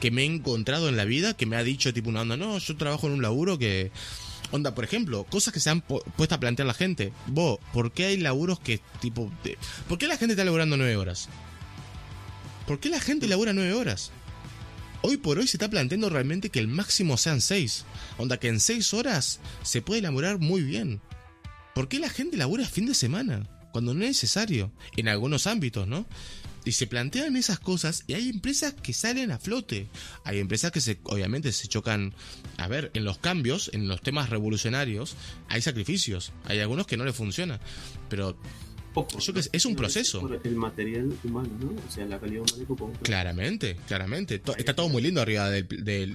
que 0.00 0.10
me 0.10 0.22
he 0.22 0.26
encontrado 0.26 0.88
en 0.88 0.96
la 0.96 1.04
vida 1.04 1.36
que 1.36 1.46
me 1.46 1.56
ha 1.56 1.62
dicho, 1.62 1.92
tipo, 1.92 2.08
una 2.08 2.22
onda, 2.22 2.36
no, 2.36 2.58
yo 2.58 2.76
trabajo 2.76 3.06
en 3.06 3.14
un 3.14 3.22
laburo 3.22 3.58
que 3.58 3.90
Onda, 4.52 4.74
por 4.74 4.84
ejemplo, 4.84 5.24
cosas 5.24 5.54
que 5.54 5.60
se 5.60 5.70
han 5.70 5.80
puesto 5.80 6.34
a 6.34 6.38
plantear 6.38 6.66
la 6.66 6.74
gente. 6.74 7.10
Vos, 7.26 7.58
¿por 7.72 7.90
qué 7.90 8.04
hay 8.04 8.18
laburos 8.18 8.60
que 8.60 8.80
tipo... 9.00 9.32
¿Por 9.88 9.96
qué 9.96 10.06
la 10.06 10.18
gente 10.18 10.34
está 10.34 10.44
laburando 10.44 10.76
nueve 10.76 10.94
horas? 10.96 11.30
¿Por 12.66 12.78
qué 12.78 12.90
la 12.90 13.00
gente 13.00 13.26
labura 13.26 13.54
nueve 13.54 13.72
horas? 13.72 14.12
Hoy 15.04 15.16
por 15.16 15.38
hoy 15.38 15.48
se 15.48 15.56
está 15.56 15.68
planteando 15.68 16.08
realmente 16.08 16.50
que 16.50 16.60
el 16.60 16.68
máximo 16.68 17.16
sean 17.16 17.40
seis. 17.40 17.84
Onda, 18.18 18.38
que 18.38 18.46
en 18.46 18.60
seis 18.60 18.94
horas 18.94 19.40
se 19.64 19.82
puede 19.82 20.00
laburar 20.00 20.38
muy 20.38 20.62
bien. 20.62 21.00
¿Por 21.74 21.88
qué 21.88 21.98
la 21.98 22.08
gente 22.08 22.36
labura 22.36 22.64
fin 22.68 22.86
de 22.86 22.94
semana? 22.94 23.48
Cuando 23.72 23.94
no 23.94 24.02
es 24.02 24.10
necesario. 24.10 24.70
En 24.96 25.08
algunos 25.08 25.48
ámbitos, 25.48 25.88
¿no? 25.88 26.06
Y 26.64 26.72
se 26.72 26.86
plantean 26.86 27.36
esas 27.36 27.58
cosas 27.58 28.04
y 28.06 28.14
hay 28.14 28.28
empresas 28.28 28.74
que 28.74 28.92
salen 28.92 29.32
a 29.32 29.40
flote. 29.40 29.88
Hay 30.22 30.38
empresas 30.38 30.70
que 30.70 30.80
se, 30.80 31.00
obviamente 31.02 31.50
se 31.50 31.66
chocan. 31.66 32.14
A 32.56 32.68
ver, 32.68 32.92
en 32.94 33.04
los 33.04 33.18
cambios, 33.18 33.70
en 33.72 33.88
los 33.88 34.02
temas 34.02 34.30
revolucionarios, 34.30 35.16
hay 35.48 35.62
sacrificios. 35.62 36.32
Hay 36.44 36.60
algunos 36.60 36.86
que 36.86 36.96
no 36.96 37.04
les 37.04 37.16
funciona. 37.16 37.58
Pero 38.08 38.38
es 39.52 39.64
un 39.66 39.76
proceso. 39.76 40.28
El 40.44 40.56
material 40.56 41.12
humano, 41.24 41.48
¿no? 41.60 41.70
O 41.70 41.90
sea, 41.90 42.04
la 42.06 42.18
calidad 42.18 42.42
humana 42.68 42.98
Claramente, 43.02 43.76
claramente. 43.86 44.42
Está 44.56 44.74
todo 44.74 44.88
muy 44.88 45.02
lindo 45.02 45.20
arriba 45.20 45.48
del, 45.50 45.66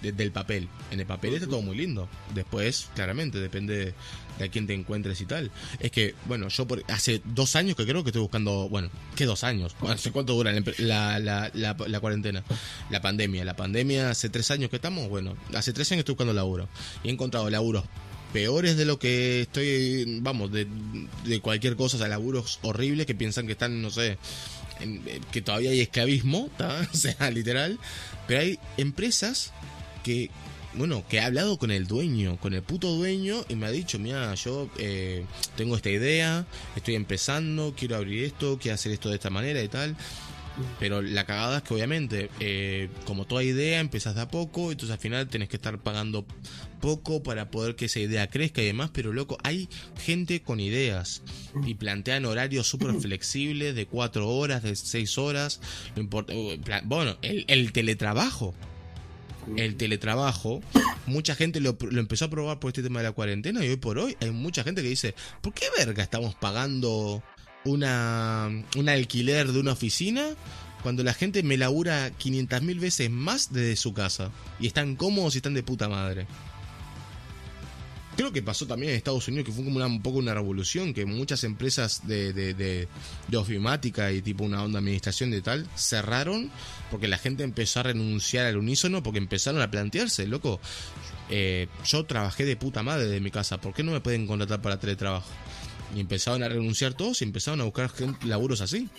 del, 0.01 0.31
papel. 0.31 0.67
En 0.91 0.99
el 0.99 1.05
papel 1.05 1.35
está 1.35 1.47
todo 1.47 1.61
muy 1.61 1.77
lindo. 1.77 2.07
Después, 2.33 2.89
claramente, 2.95 3.39
depende 3.39 3.93
de 4.37 4.45
a 4.45 4.49
quién 4.49 4.67
te 4.67 4.73
encuentres 4.73 5.19
y 5.21 5.25
tal. 5.25 5.51
Es 5.79 5.91
que, 5.91 6.13
bueno, 6.25 6.47
yo 6.49 6.67
por, 6.67 6.83
hace 6.89 7.21
dos 7.25 7.55
años 7.55 7.75
que 7.75 7.85
creo 7.85 8.03
que 8.03 8.09
estoy 8.09 8.21
buscando, 8.21 8.69
bueno, 8.69 8.89
¿qué 9.15 9.25
dos 9.25 9.43
años? 9.43 9.75
¿Hace 9.87 10.11
cuánto 10.11 10.33
dura 10.33 10.51
la, 10.77 11.19
la, 11.19 11.51
la, 11.53 11.99
cuarentena? 11.99 12.43
La 12.89 13.01
pandemia. 13.01 13.43
La 13.45 13.55
pandemia 13.55 14.11
hace 14.11 14.29
tres 14.29 14.51
años 14.51 14.69
que 14.69 14.75
estamos, 14.75 15.09
bueno, 15.09 15.35
hace 15.53 15.73
tres 15.73 15.91
años 15.91 15.99
estoy 15.99 16.13
buscando 16.13 16.33
laburo. 16.33 16.67
Y 17.03 17.09
he 17.09 17.11
encontrado 17.11 17.49
laburos 17.49 17.85
peores 18.33 18.77
de 18.77 18.85
lo 18.85 18.99
que 18.99 19.41
estoy, 19.41 20.19
vamos, 20.21 20.51
de, 20.51 20.67
cualquier 21.41 21.75
cosa, 21.75 21.97
o 21.97 21.99
sea, 21.99 22.07
laburos 22.07 22.59
horribles 22.61 23.05
que 23.05 23.15
piensan 23.15 23.45
que 23.45 23.53
están, 23.53 23.81
no 23.81 23.89
sé, 23.89 24.17
que 25.31 25.41
todavía 25.41 25.71
hay 25.71 25.81
esclavismo, 25.81 26.49
o 26.93 26.97
sea, 26.97 27.31
literal, 27.31 27.79
pero 28.27 28.41
hay 28.41 28.59
empresas 28.77 29.53
que, 30.03 30.29
bueno, 30.73 31.03
que 31.09 31.17
he 31.17 31.21
hablado 31.21 31.57
con 31.57 31.71
el 31.71 31.87
dueño, 31.87 32.37
con 32.37 32.53
el 32.53 32.61
puto 32.61 32.93
dueño, 32.93 33.43
y 33.49 33.55
me 33.55 33.65
ha 33.65 33.71
dicho, 33.71 33.97
mira, 33.99 34.33
yo 34.35 34.69
eh, 34.77 35.25
tengo 35.55 35.75
esta 35.75 35.89
idea, 35.89 36.45
estoy 36.75 36.95
empezando, 36.95 37.73
quiero 37.77 37.95
abrir 37.95 38.23
esto, 38.23 38.59
quiero 38.61 38.75
hacer 38.75 38.91
esto 38.91 39.09
de 39.09 39.15
esta 39.15 39.29
manera 39.29 39.61
y 39.63 39.67
tal. 39.67 39.95
Pero 40.79 41.01
la 41.01 41.25
cagada 41.25 41.57
es 41.57 41.63
que 41.63 41.73
obviamente, 41.73 42.29
eh, 42.39 42.89
como 43.05 43.25
toda 43.25 43.43
idea, 43.43 43.79
empezás 43.79 44.15
de 44.15 44.21
a 44.21 44.27
poco, 44.27 44.71
entonces 44.71 44.93
al 44.93 44.99
final 44.99 45.27
tenés 45.27 45.49
que 45.49 45.57
estar 45.57 45.77
pagando 45.79 46.25
poco 46.79 47.23
para 47.23 47.49
poder 47.49 47.75
que 47.75 47.85
esa 47.85 47.99
idea 47.99 48.27
crezca 48.29 48.61
y 48.61 48.65
demás, 48.65 48.91
pero 48.93 49.13
loco, 49.13 49.37
hay 49.43 49.67
gente 50.03 50.41
con 50.41 50.59
ideas 50.59 51.21
y 51.65 51.75
plantean 51.75 52.25
horarios 52.25 52.67
súper 52.67 52.93
flexibles 53.01 53.75
de 53.75 53.85
cuatro 53.85 54.29
horas, 54.29 54.63
de 54.63 54.75
seis 54.75 55.17
horas, 55.17 55.59
no 55.95 56.01
importa, 56.01 56.33
uh, 56.33 56.57
bueno, 56.85 57.17
el, 57.21 57.71
teletrabajo. 57.71 58.53
El 59.55 59.77
teletrabajo, 59.77 60.61
mucha 61.05 61.33
gente 61.33 61.61
lo, 61.61 61.77
lo, 61.79 62.01
empezó 62.01 62.25
a 62.25 62.29
probar 62.29 62.59
por 62.59 62.69
este 62.69 62.83
tema 62.83 62.99
de 62.99 63.05
la 63.05 63.13
cuarentena 63.13 63.63
y 63.63 63.69
hoy 63.69 63.77
por 63.77 63.97
hoy 63.97 64.17
hay 64.19 64.31
mucha 64.31 64.61
gente 64.61 64.81
que 64.81 64.89
dice, 64.89 65.15
¿por 65.41 65.53
qué 65.53 65.67
verga 65.77 66.03
estamos 66.03 66.35
pagando 66.35 67.23
una, 67.67 68.49
un 68.75 68.89
alquiler 68.89 69.51
de 69.51 69.59
una 69.59 69.73
oficina 69.73 70.35
cuando 70.83 71.03
la 71.03 71.13
gente 71.13 71.43
me 71.43 71.57
labura 71.57 72.09
500.000 72.17 72.79
veces 72.79 73.09
más 73.09 73.51
desde 73.51 73.75
su 73.75 73.93
casa 73.93 74.31
y 74.59 74.67
están 74.67 74.95
cómodos 74.95 75.35
y 75.35 75.39
están 75.39 75.53
de 75.53 75.63
puta 75.63 75.89
madre. 75.89 76.27
Creo 78.17 78.31
que 78.31 78.41
pasó 78.41 78.65
también 78.65 78.91
en 78.91 78.97
Estados 78.97 79.27
Unidos, 79.27 79.45
que 79.45 79.51
fue 79.51 79.63
como 79.63 79.85
un 79.85 80.01
poco 80.01 80.17
una 80.17 80.33
revolución, 80.33 80.91
que 80.91 81.05
muchas 81.05 81.43
empresas 81.43 82.07
de, 82.07 82.33
de, 82.33 82.55
de, 82.55 82.87
de, 83.27 83.37
ofimática 83.37 84.11
y 84.11 84.23
tipo 84.23 84.43
una 84.43 84.63
onda 84.63 84.79
administración 84.79 85.29
de 85.29 85.43
tal 85.43 85.67
cerraron 85.75 86.49
porque 86.89 87.07
la 87.07 87.19
gente 87.19 87.43
empezó 87.43 87.81
a 87.81 87.83
renunciar 87.83 88.47
al 88.47 88.57
unísono 88.57 89.03
porque 89.03 89.19
empezaron 89.19 89.61
a 89.61 89.69
plantearse, 89.69 90.25
loco, 90.25 90.59
eh, 91.29 91.67
yo 91.85 92.05
trabajé 92.05 92.43
de 92.45 92.55
puta 92.55 92.81
madre 92.81 93.05
desde 93.05 93.19
mi 93.19 93.29
casa, 93.29 93.61
¿por 93.61 93.75
qué 93.75 93.83
no 93.83 93.91
me 93.91 94.01
pueden 94.01 94.25
contratar 94.25 94.63
para 94.63 94.79
teletrabajo? 94.79 95.29
Y 95.95 95.99
empezaron 95.99 96.43
a 96.43 96.49
renunciar 96.49 96.93
todos 96.93 97.21
y 97.21 97.25
empezaron 97.25 97.61
a 97.61 97.63
buscar 97.63 97.89
laburos 98.25 98.61
así. 98.61 98.89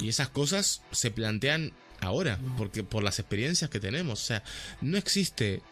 Y 0.00 0.08
esas 0.08 0.28
cosas 0.28 0.82
se 0.90 1.10
plantean 1.10 1.72
ahora, 2.00 2.38
porque 2.56 2.82
por 2.82 3.02
las 3.02 3.18
experiencias 3.18 3.70
que 3.70 3.80
tenemos. 3.80 4.22
O 4.22 4.24
sea, 4.24 4.42
no 4.80 4.96
existe. 4.96 5.62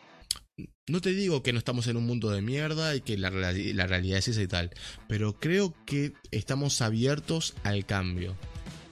No 0.89 1.01
te 1.01 1.11
digo 1.11 1.43
que 1.43 1.53
no 1.53 1.59
estamos 1.59 1.87
en 1.87 1.97
un 1.97 2.07
mundo 2.07 2.31
de 2.31 2.43
mierda 2.43 2.97
y 2.97 3.01
que 3.01 3.17
la, 3.17 3.31
la 3.31 3.87
realidad 3.87 4.19
es 4.19 4.29
esa 4.29 4.43
y 4.43 4.49
tal, 4.49 4.71
pero 5.07 5.39
creo 5.39 5.75
que 5.85 6.15
estamos 6.31 6.81
abiertos 6.81 7.55
al 7.63 7.85
cambio. 7.87 8.37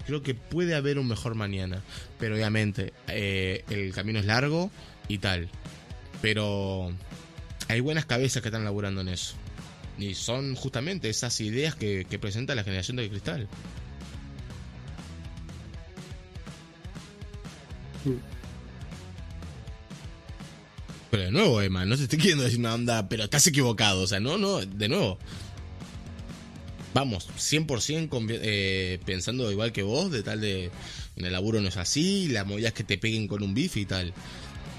Creo 0.06 0.22
que 0.22 0.34
puede 0.34 0.76
haber 0.76 0.98
un 1.00 1.08
mejor 1.08 1.34
mañana, 1.34 1.82
pero 2.20 2.36
obviamente 2.36 2.92
eh, 3.08 3.64
el 3.70 3.92
camino 3.92 4.20
es 4.20 4.26
largo 4.26 4.70
y 5.08 5.18
tal. 5.18 5.48
Pero 6.22 6.92
hay 7.68 7.80
buenas 7.80 8.06
cabezas 8.06 8.42
que 8.42 8.48
están 8.48 8.64
laburando 8.64 9.00
en 9.00 9.08
eso. 9.08 9.34
Y 9.98 10.14
son 10.14 10.55
justamente 10.55 11.09
esas 11.09 11.40
ideas 11.40 11.74
que, 11.74 12.05
presenta 12.20 12.55
la 12.55 12.64
generación 12.64 12.97
de 12.98 13.09
cristal. 13.09 13.48
Pero 21.10 21.23
de 21.23 21.31
nuevo, 21.31 21.62
Emma, 21.62 21.85
no 21.85 21.97
te 21.97 22.05
estoy 22.05 22.18
queriendo 22.18 22.44
decir 22.44 22.59
una 22.59 22.74
onda, 22.74 23.09
pero 23.09 23.24
estás 23.24 23.47
equivocado. 23.47 24.02
O 24.02 24.06
sea, 24.06 24.20
no, 24.20 24.36
no, 24.39 24.60
de 24.60 24.89
nuevo. 24.89 25.18
Vamos, 26.93 27.28
100% 27.28 28.27
eh, 28.43 28.98
pensando 29.05 29.51
igual 29.51 29.73
que 29.73 29.82
vos, 29.82 30.10
de 30.10 30.23
tal 30.23 30.40
de. 30.40 30.70
En 31.16 31.24
el 31.24 31.32
laburo 31.32 31.60
no 31.60 31.68
es 31.68 31.77
así, 31.77 32.28
la 32.28 32.44
movida 32.44 32.68
es 32.68 32.74
que 32.74 32.85
te 32.85 32.98
peguen 32.98 33.28
con 33.28 33.43
un 33.43 33.55
bife 33.55 33.81
y 33.81 33.86
tal. 33.86 34.12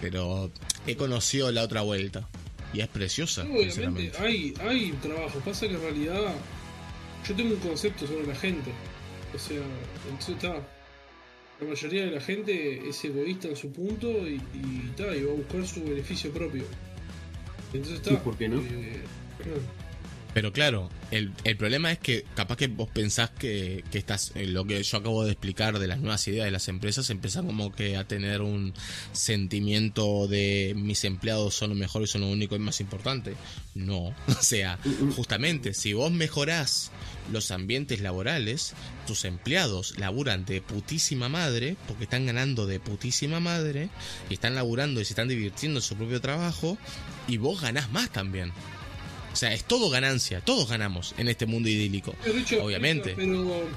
Pero 0.01 0.51
he 0.85 0.95
conocido 0.95 1.51
la 1.51 1.63
otra 1.63 1.81
vuelta. 1.81 2.27
Y 2.73 2.81
es 2.81 2.87
preciosa, 2.87 3.41
Obviamente 3.43 3.71
sinceramente. 3.71 4.17
hay, 4.19 4.53
hay 4.61 4.91
trabajo, 5.01 5.39
pasa 5.39 5.67
que 5.67 5.75
en 5.75 5.81
realidad 5.81 6.33
yo 7.27 7.35
tengo 7.35 7.53
un 7.53 7.59
concepto 7.59 8.05
sobre 8.07 8.27
la 8.27 8.35
gente. 8.35 8.71
O 9.33 9.39
sea, 9.39 9.61
entonces 10.09 10.35
está. 10.35 10.55
La 11.59 11.67
mayoría 11.67 12.05
de 12.05 12.11
la 12.11 12.21
gente 12.21 12.87
es 12.87 13.03
egoísta 13.03 13.47
en 13.47 13.55
su 13.55 13.71
punto 13.71 14.07
y, 14.27 14.35
y, 14.53 14.93
ta, 14.95 15.15
y 15.15 15.23
va 15.23 15.31
a 15.31 15.35
buscar 15.35 15.65
su 15.65 15.83
beneficio 15.83 16.31
propio. 16.31 16.63
Entonces 17.73 17.95
está. 17.95 18.13
¿Y 18.13 18.17
por 18.17 18.37
qué 18.37 18.47
no? 18.47 18.59
eh, 18.59 19.01
claro. 19.43 19.61
Pero 20.37 20.53
claro, 20.53 20.87
el, 21.09 21.33
el 21.45 21.57
problema 21.57 21.91
es 21.91 21.97
que 21.97 22.23
capaz 22.35 22.57
que 22.57 22.67
vos 22.67 22.87
pensás 22.91 23.31
que, 23.31 23.83
que 23.91 23.97
estás, 23.97 24.33
eh, 24.35 24.45
lo 24.45 24.65
que 24.65 24.83
yo 24.83 24.99
acabo 24.99 25.25
de 25.25 25.31
explicar 25.31 25.79
de 25.79 25.87
las 25.87 25.97
nuevas 25.97 26.27
ideas 26.27 26.45
de 26.45 26.51
las 26.51 26.67
empresas, 26.67 27.09
empiezan 27.09 27.47
como 27.47 27.71
que 27.71 27.97
a 27.97 28.07
tener 28.07 28.43
un 28.43 28.71
sentimiento 29.13 30.27
de 30.27 30.75
mis 30.77 31.05
empleados 31.05 31.55
son 31.55 31.71
lo 31.71 31.75
mejor 31.75 32.03
y 32.03 32.07
son 32.07 32.21
lo 32.21 32.27
único 32.27 32.55
y 32.55 32.59
más 32.59 32.81
importante. 32.81 33.33
No, 33.73 34.09
o 34.27 34.41
sea, 34.41 34.77
justamente 35.15 35.73
si 35.73 35.93
vos 35.93 36.11
mejorás 36.11 36.91
los 37.31 37.49
ambientes 37.49 37.99
laborales, 38.01 38.75
tus 39.07 39.25
empleados 39.25 39.97
laburan 39.97 40.45
de 40.45 40.61
putísima 40.61 41.29
madre, 41.29 41.77
porque 41.87 42.03
están 42.03 42.27
ganando 42.27 42.67
de 42.67 42.79
putísima 42.79 43.39
madre, 43.39 43.89
y 44.29 44.35
están 44.35 44.53
laburando 44.53 45.01
y 45.01 45.05
se 45.05 45.13
están 45.13 45.29
divirtiendo 45.29 45.79
en 45.79 45.83
su 45.83 45.95
propio 45.95 46.21
trabajo, 46.21 46.77
y 47.27 47.37
vos 47.37 47.59
ganás 47.59 47.91
más 47.91 48.11
también. 48.11 48.53
O 49.37 49.39
sea, 49.39 49.53
es 49.53 49.65
todo 49.65 49.91
ganancia, 49.91 50.41
todos 50.41 50.67
ganamos 50.67 51.13
en 51.19 51.27
este 51.27 51.45
mundo 51.45 51.69
idílico. 51.69 52.15
Pero, 52.23 52.37
Richard, 52.39 52.59
Obviamente. 52.59 53.13
Richard, 53.13 53.27
pero, 53.27 53.69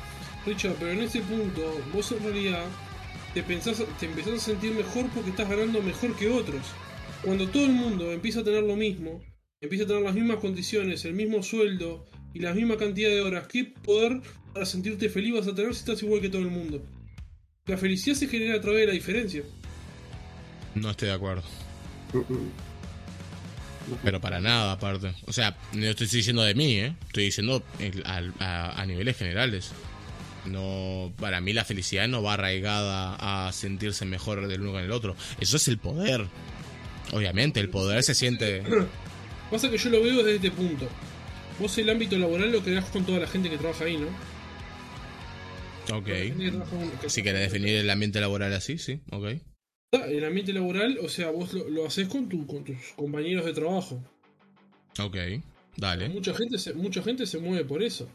Richard, 0.46 0.74
pero 0.78 0.92
en 0.92 1.00
ese 1.00 1.20
punto, 1.20 1.82
vos 1.92 2.10
en 2.12 2.22
realidad 2.22 2.64
te, 3.34 3.42
pensás, 3.42 3.82
te 3.98 4.06
empezás 4.06 4.32
a 4.32 4.38
sentir 4.38 4.72
mejor 4.72 5.10
porque 5.10 5.28
estás 5.28 5.50
ganando 5.50 5.82
mejor 5.82 6.16
que 6.16 6.30
otros. 6.30 6.62
Cuando 7.22 7.46
todo 7.46 7.66
el 7.66 7.72
mundo 7.72 8.10
empieza 8.10 8.40
a 8.40 8.44
tener 8.44 8.62
lo 8.62 8.74
mismo, 8.74 9.22
empieza 9.60 9.84
a 9.84 9.86
tener 9.86 10.02
las 10.02 10.14
mismas 10.14 10.38
condiciones, 10.38 11.04
el 11.04 11.12
mismo 11.12 11.42
sueldo 11.42 12.06
y 12.32 12.38
la 12.38 12.54
misma 12.54 12.78
cantidad 12.78 13.10
de 13.10 13.20
horas, 13.20 13.46
¿qué 13.46 13.64
poder 13.66 14.22
para 14.54 14.64
sentirte 14.64 15.10
feliz 15.10 15.34
vas 15.34 15.46
a 15.46 15.54
tener 15.54 15.74
si 15.74 15.80
estás 15.80 16.02
igual 16.02 16.22
que 16.22 16.30
todo 16.30 16.40
el 16.40 16.50
mundo? 16.50 16.82
La 17.66 17.76
felicidad 17.76 18.16
se 18.16 18.28
genera 18.28 18.56
a 18.56 18.60
través 18.62 18.80
de 18.80 18.86
la 18.86 18.94
diferencia. 18.94 19.42
No 20.74 20.88
estoy 20.92 21.08
de 21.08 21.14
acuerdo. 21.16 21.42
Mm, 22.14 22.32
mm. 22.32 22.69
Pero 24.02 24.20
para 24.20 24.40
nada, 24.40 24.72
aparte. 24.72 25.14
O 25.26 25.32
sea, 25.32 25.56
no 25.72 25.86
estoy 25.86 26.06
diciendo 26.06 26.42
de 26.42 26.54
mí, 26.54 26.74
¿eh? 26.74 26.94
Estoy 27.06 27.24
diciendo 27.24 27.62
a, 28.04 28.80
a 28.80 28.86
niveles 28.86 29.16
generales. 29.16 29.72
No, 30.46 31.12
para 31.18 31.40
mí 31.40 31.52
la 31.52 31.64
felicidad 31.64 32.08
no 32.08 32.22
va 32.22 32.34
arraigada 32.34 33.46
a 33.48 33.52
sentirse 33.52 34.04
mejor 34.06 34.46
del 34.48 34.62
uno 34.62 34.72
con 34.72 34.82
el 34.82 34.90
otro. 34.92 35.14
Eso 35.40 35.56
es 35.58 35.68
el 35.68 35.78
poder. 35.78 36.26
Obviamente, 37.12 37.60
el 37.60 37.68
poder 37.68 38.02
se 38.02 38.14
siente. 38.14 38.62
Pasa 39.50 39.70
que 39.70 39.76
yo 39.78 39.90
lo 39.90 40.02
veo 40.02 40.16
desde 40.18 40.36
este 40.36 40.50
punto. 40.50 40.88
Vos 41.58 41.76
el 41.78 41.90
ámbito 41.90 42.16
laboral 42.16 42.50
lo 42.52 42.62
creás 42.62 42.86
con 42.86 43.04
toda 43.04 43.18
la 43.18 43.26
gente 43.26 43.50
que 43.50 43.58
trabaja 43.58 43.84
ahí, 43.84 43.98
¿no? 43.98 44.06
Ok. 45.96 46.08
Con- 46.70 47.10
Si 47.10 47.22
querés 47.22 47.50
definir 47.50 47.76
el 47.76 47.90
ambiente 47.90 48.20
laboral 48.20 48.52
así, 48.54 48.78
sí, 48.78 49.00
ok. 49.10 49.26
El 49.92 50.24
ambiente 50.24 50.52
laboral, 50.52 50.98
o 51.02 51.08
sea, 51.08 51.30
vos 51.30 51.52
lo, 51.52 51.68
lo 51.68 51.84
haces 51.84 52.06
con, 52.06 52.28
tu, 52.28 52.46
con 52.46 52.62
tus 52.62 52.76
compañeros 52.94 53.44
de 53.44 53.52
trabajo. 53.52 54.00
Ok, 55.00 55.16
dale. 55.76 56.08
Mucha 56.08 56.32
gente, 56.32 56.58
se, 56.58 56.74
mucha 56.74 57.02
gente 57.02 57.26
se 57.26 57.38
mueve 57.38 57.64
por 57.64 57.82
eso. 57.82 58.08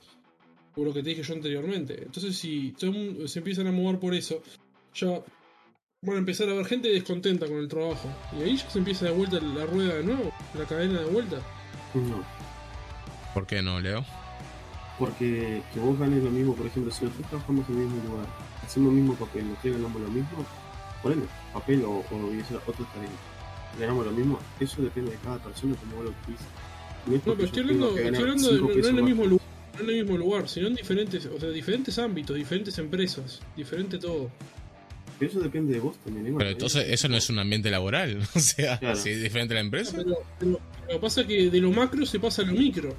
Por 0.73 0.87
lo 0.87 0.93
que 0.93 1.03
te 1.03 1.09
dije 1.09 1.23
yo 1.23 1.33
anteriormente. 1.33 2.03
Entonces, 2.03 2.37
si 2.37 2.71
todo 2.79 2.91
el 2.91 2.97
mundo 2.97 3.27
se 3.27 3.39
empiezan 3.39 3.67
a 3.67 3.73
mover 3.73 3.99
por 3.99 4.13
eso, 4.13 4.41
ya 4.93 5.21
van 6.01 6.15
a 6.15 6.19
empezar 6.19 6.47
a 6.47 6.53
haber 6.53 6.65
gente 6.65 6.87
descontenta 6.87 7.45
con 7.45 7.57
el 7.57 7.67
trabajo. 7.67 8.09
Y 8.39 8.43
ahí 8.43 8.55
ya 8.55 8.69
se 8.69 8.79
empieza 8.79 9.05
de 9.05 9.11
vuelta 9.11 9.41
la 9.41 9.65
rueda 9.65 9.95
de 9.95 10.03
nuevo, 10.03 10.31
la 10.57 10.65
cadena 10.65 11.01
de 11.01 11.07
vuelta. 11.07 11.41
No. 11.93 12.23
¿Por 13.33 13.45
qué 13.47 13.61
no, 13.61 13.81
Leo? 13.81 14.05
Porque 14.97 15.61
que 15.73 15.79
vos 15.81 15.99
ganes 15.99 16.23
lo 16.23 16.31
mismo, 16.31 16.55
por 16.55 16.67
ejemplo, 16.67 16.89
si 16.89 17.03
nosotros 17.03 17.27
trabajamos 17.29 17.67
en 17.67 17.75
el 17.75 17.81
mismo 17.81 18.11
lugar, 18.11 18.27
hacemos 18.63 18.93
el 18.93 18.95
mismo 18.95 19.15
papel, 19.15 19.49
nosotros 19.49 19.75
ganamos 19.75 20.01
lo 20.01 20.07
mismo, 20.07 20.45
ponele, 21.05 21.27
papel 21.53 21.83
o, 21.85 21.99
o 21.99 22.31
eso, 22.33 22.59
otro 22.65 22.83
tareas, 22.93 23.11
ganamos 23.79 24.07
lo 24.07 24.11
mismo, 24.11 24.39
eso 24.59 24.81
depende 24.81 25.11
de 25.11 25.17
cada 25.17 25.37
persona 25.37 25.75
como 25.75 25.97
vos 25.97 26.05
lo 26.05 26.11
utilices. 26.11 26.47
No, 27.05 27.15
es 27.15 27.25
No, 27.27 27.33
pero 27.35 27.45
estoy 27.45 27.61
hablando, 27.61 27.89
estoy 27.95 28.21
hablando 28.23 28.51
de, 28.51 28.59
no, 28.59 28.87
en 28.89 28.97
el 28.97 29.03
mismo 29.03 29.25
lugar. 29.25 29.45
No 29.75 29.83
en 29.83 29.89
el 29.89 29.95
mismo 30.03 30.17
lugar, 30.17 30.49
sino 30.49 30.67
en 30.67 30.75
diferentes, 30.75 31.25
o 31.27 31.39
sea, 31.39 31.49
diferentes 31.49 31.99
ámbitos, 31.99 32.35
diferentes 32.35 32.75
empresas, 32.79 33.39
diferente 33.55 33.99
todo. 33.99 34.31
Pero 35.19 35.31
eso 35.31 35.39
depende 35.41 35.73
de 35.73 35.79
vos 35.79 35.95
también, 36.03 36.25
Emma. 36.25 36.39
Pero 36.39 36.49
entonces 36.49 36.85
eso 36.89 37.07
no 37.07 37.17
es 37.17 37.29
un 37.29 37.37
ambiente 37.37 37.69
laboral. 37.69 38.17
O 38.35 38.39
sea, 38.39 38.79
Claro. 38.79 38.95
si 38.95 39.11
es 39.11 39.21
diferente 39.21 39.53
la 39.53 39.59
empresa. 39.59 39.97
Pero, 39.97 40.17
pero, 40.39 40.59
pero 40.87 40.99
pasa 40.99 41.27
que 41.27 41.51
de 41.51 41.61
lo 41.61 41.71
macro 41.71 42.03
se 42.05 42.19
pasa 42.19 42.41
a 42.41 42.45
lo 42.45 42.53
micro. 42.53 42.95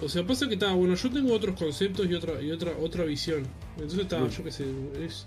O 0.00 0.08
sea, 0.08 0.24
pasa 0.24 0.46
que 0.46 0.54
está, 0.54 0.72
bueno, 0.74 0.94
yo 0.94 1.10
tengo 1.10 1.32
otros 1.32 1.58
conceptos 1.58 2.06
y 2.08 2.14
otra 2.14 2.40
y 2.40 2.52
otra 2.52 2.72
otra 2.78 3.04
visión. 3.04 3.42
Entonces 3.76 4.00
está, 4.00 4.28
yo 4.28 4.44
qué 4.44 4.52
sé, 4.52 4.64
es 5.02 5.24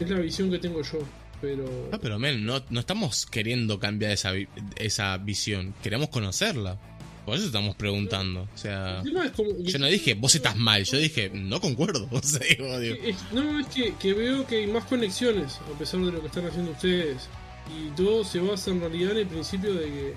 es 0.00 0.10
la 0.10 0.18
visión 0.18 0.50
que 0.50 0.58
tengo 0.58 0.82
yo, 0.82 0.98
pero 1.40 1.64
Ah, 1.92 1.98
pero 2.00 2.18
men, 2.18 2.44
no, 2.44 2.62
no 2.70 2.80
estamos 2.80 3.26
queriendo 3.26 3.78
cambiar 3.78 4.12
esa, 4.12 4.32
vi- 4.32 4.48
esa 4.76 5.16
visión, 5.18 5.74
queremos 5.82 6.08
conocerla. 6.08 6.78
Por 7.24 7.36
eso 7.36 7.44
estamos 7.46 7.76
preguntando. 7.76 8.48
O 8.54 8.56
sea, 8.58 9.02
es 9.04 9.30
como 9.32 9.50
yo 9.58 9.78
no 9.78 9.86
dije 9.86 10.14
vos 10.14 10.34
estás 10.34 10.56
mal, 10.56 10.82
yo 10.84 10.96
dije 10.96 11.30
no 11.34 11.60
concuerdo. 11.60 12.08
O 12.12 12.22
sea, 12.22 12.40
digo, 12.40 12.66
es- 12.78 13.16
no, 13.32 13.60
es 13.60 13.66
que, 13.66 13.94
que 13.96 14.14
veo 14.14 14.46
que 14.46 14.56
hay 14.56 14.66
más 14.66 14.84
conexiones 14.84 15.58
a 15.74 15.78
pesar 15.78 16.00
de 16.00 16.10
lo 16.12 16.20
que 16.22 16.28
están 16.28 16.46
haciendo 16.46 16.70
ustedes. 16.72 17.28
Y 17.70 17.90
todo 17.94 18.24
se 18.24 18.38
basa 18.40 18.70
en 18.70 18.80
realidad 18.80 19.10
en 19.12 19.18
el 19.18 19.26
principio 19.26 19.74
de 19.74 19.84
que, 19.84 20.14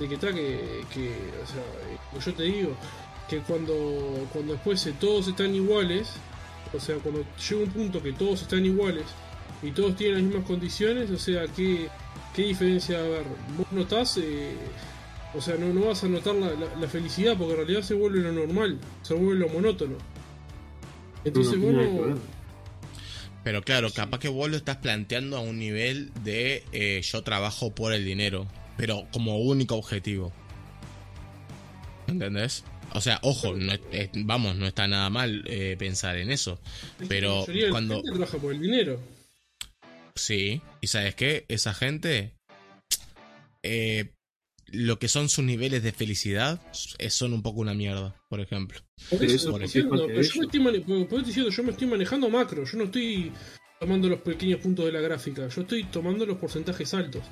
de 0.00 0.08
que 0.08 0.14
está, 0.16 0.34
que, 0.34 0.82
que, 0.92 1.08
o 1.42 1.46
sea, 1.46 1.62
como 2.10 2.20
yo 2.22 2.34
te 2.34 2.42
digo, 2.42 2.76
que 3.30 3.38
cuando, 3.38 4.28
cuando 4.30 4.52
después 4.52 4.86
todos 5.00 5.28
están 5.28 5.54
iguales, 5.54 6.10
o 6.76 6.80
sea, 6.80 6.96
cuando 6.96 7.24
llega 7.48 7.62
un 7.62 7.70
punto 7.70 8.02
que 8.02 8.12
todos 8.12 8.42
están 8.42 8.64
iguales 8.64 9.04
y 9.62 9.70
todos 9.70 9.96
tienen 9.96 10.16
las 10.16 10.24
mismas 10.24 10.46
condiciones, 10.46 11.10
o 11.10 11.18
sea, 11.18 11.46
¿qué, 11.56 11.88
qué 12.34 12.42
diferencia 12.42 12.98
va 12.98 13.04
a 13.04 13.06
haber? 13.06 13.24
Vos 13.56 13.66
notás, 13.72 14.18
eh, 14.18 14.54
o 15.34 15.40
sea, 15.40 15.56
no, 15.56 15.72
no 15.72 15.86
vas 15.86 16.04
a 16.04 16.08
notar 16.08 16.34
la, 16.34 16.52
la- 16.52 16.74
la 16.80 16.88
felicidad 16.88 17.36
porque 17.36 17.52
en 17.52 17.58
realidad 17.58 17.82
se 17.82 17.94
vuelve 17.94 18.20
lo 18.20 18.32
normal, 18.32 18.78
se 19.02 19.14
vuelve 19.14 19.40
lo 19.40 19.48
monótono. 19.48 19.96
Entonces 21.24 21.58
no 21.58 21.72
no... 21.72 22.18
Pero 23.42 23.62
claro, 23.62 23.90
capaz 23.90 24.18
que 24.20 24.28
vos 24.28 24.48
lo 24.50 24.56
estás 24.56 24.76
planteando 24.78 25.36
a 25.36 25.40
un 25.40 25.58
nivel 25.58 26.12
de 26.22 26.64
eh, 26.72 27.00
yo 27.02 27.22
trabajo 27.22 27.74
por 27.74 27.92
el 27.92 28.04
dinero, 28.04 28.46
pero 28.78 29.06
como 29.12 29.38
único 29.38 29.74
objetivo. 29.76 30.32
¿Entendés? 32.06 32.64
O 32.92 33.00
sea, 33.00 33.18
ojo, 33.22 33.54
no 33.54 33.72
vamos, 34.14 34.56
no 34.56 34.66
está 34.66 34.86
nada 34.86 35.10
mal 35.10 35.42
eh, 35.46 35.76
pensar 35.78 36.16
en 36.16 36.30
eso. 36.30 36.60
Es 37.00 37.02
que 37.02 37.06
Pero 37.06 37.28
la 37.34 37.40
mayoría 37.40 37.62
de 37.62 37.68
la 37.68 37.72
cuando- 37.72 37.94
gente 37.96 38.10
trabaja 38.10 38.38
por 38.38 38.52
el 38.52 38.60
dinero. 38.60 39.00
Sí, 40.16 40.60
y 40.80 40.86
sabes 40.86 41.14
qué, 41.16 41.44
esa 41.48 41.74
gente, 41.74 42.34
eh, 43.64 44.12
lo 44.66 44.98
que 44.98 45.08
son 45.08 45.28
sus 45.28 45.44
niveles 45.44 45.82
de 45.82 45.92
felicidad 45.92 46.60
eh, 46.98 47.10
son 47.10 47.32
un 47.32 47.42
poco 47.42 47.60
una 47.60 47.74
mierda, 47.74 48.14
por 48.28 48.40
ejemplo. 48.40 48.78
Por 49.10 49.24
eso 49.24 49.50
por 49.50 49.60
pero 49.60 50.08
me 50.08 50.20
estoy 50.20 51.22
diciendo, 51.24 51.50
yo 51.50 51.62
me 51.64 51.72
estoy 51.72 51.86
manejando 51.88 52.28
macro, 52.28 52.64
yo 52.64 52.78
no 52.78 52.84
estoy 52.84 53.32
tomando 53.80 54.08
los 54.08 54.20
pequeños 54.20 54.60
puntos 54.60 54.86
de 54.86 54.92
la 54.92 55.00
gráfica, 55.00 55.48
yo 55.48 55.62
estoy 55.62 55.84
tomando 55.84 56.24
los 56.24 56.38
porcentajes 56.38 56.94
altos. 56.94 57.22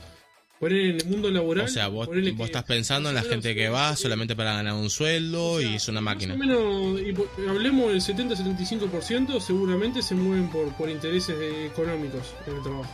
Poner 0.63 0.79
en 0.79 1.01
el 1.01 1.07
mundo 1.07 1.29
laboral. 1.29 1.65
O 1.65 1.69
sea, 1.69 1.89
vos, 1.89 2.09
estás 2.15 2.63
pensando 2.63 3.09
en 3.09 3.17
la 3.17 3.25
gente 3.25 3.53
que 3.53 3.69
va 3.69 3.97
solamente 3.97 4.37
para 4.37 4.53
ganar 4.55 4.75
un 4.75 4.91
sueldo 4.91 5.55
o 5.55 5.61
sea, 5.61 5.69
y 5.69 5.75
es 5.75 5.89
una 5.89 6.01
máquina. 6.01 6.37
Más 6.37 6.47
o 6.47 6.95
menos, 6.95 7.01
y 7.01 7.49
hablemos 7.49 7.91
del 7.91 8.01
70-75%, 8.01 9.41
seguramente 9.41 10.03
se 10.03 10.15
mueven 10.15 10.49
por, 10.51 10.73
por 10.75 10.89
intereses 10.89 11.35
económicos 11.69 12.33
en 12.47 12.55
el 12.55 12.63
trabajo. 12.63 12.89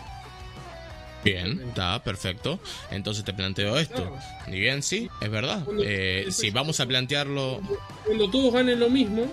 Bien, 1.23 1.61
está 1.69 2.03
perfecto. 2.03 2.59
Entonces 2.91 3.23
te 3.23 3.35
planteo 3.35 3.77
esto. 3.77 4.17
Y 4.47 4.61
bien, 4.61 4.83
sí, 4.83 5.11
es 5.21 5.31
verdad. 5.31 5.63
Eh, 5.79 6.29
si 6.31 6.49
vamos 6.49 6.81
a 6.81 6.87
plantearlo... 6.87 7.61
cuando 8.07 8.31
todos 8.31 8.51
ganen 8.51 8.81
lo 8.81 8.89
mismo, 8.89 9.31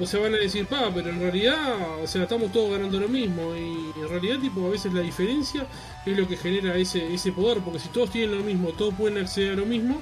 o 0.00 0.06
sea, 0.06 0.20
van 0.20 0.34
a 0.34 0.38
decir, 0.38 0.66
pa, 0.66 0.90
pero 0.94 1.10
en 1.10 1.20
realidad, 1.20 2.00
o 2.02 2.06
sea, 2.06 2.22
estamos 2.22 2.50
todos 2.52 2.70
ganando 2.72 2.98
lo 2.98 3.08
mismo. 3.08 3.54
Y 3.54 3.92
en 4.00 4.08
realidad, 4.08 4.38
tipo, 4.40 4.66
a 4.66 4.70
veces 4.70 4.92
la 4.92 5.00
diferencia 5.02 5.66
es 6.06 6.16
lo 6.16 6.26
que 6.26 6.36
genera 6.36 6.74
ese, 6.76 7.12
ese 7.12 7.32
poder, 7.32 7.58
porque 7.58 7.78
si 7.78 7.88
todos 7.90 8.10
tienen 8.10 8.36
lo 8.38 8.42
mismo, 8.44 8.70
todos 8.70 8.94
pueden 8.94 9.18
acceder 9.18 9.52
a 9.52 9.56
lo 9.56 9.66
mismo. 9.66 10.00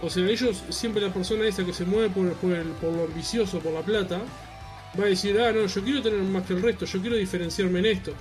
O 0.00 0.10
sea, 0.10 0.26
ellos, 0.26 0.62
siempre 0.70 1.00
la 1.02 1.12
persona 1.12 1.46
esa 1.46 1.64
que 1.64 1.72
se 1.72 1.84
mueve 1.84 2.08
por, 2.10 2.32
por, 2.34 2.52
el- 2.52 2.68
por 2.72 2.92
lo 2.92 3.04
ambicioso, 3.04 3.60
por 3.60 3.72
la 3.72 3.82
plata, 3.82 4.20
va 4.98 5.04
a 5.04 5.08
decir, 5.08 5.38
ah, 5.40 5.52
no, 5.52 5.66
yo 5.66 5.82
quiero 5.84 6.02
tener 6.02 6.18
más 6.22 6.44
que 6.44 6.54
el 6.54 6.62
resto, 6.62 6.84
yo 6.86 7.00
quiero 7.00 7.16
diferenciarme 7.16 7.78
en 7.80 7.86
esto. 7.86 8.12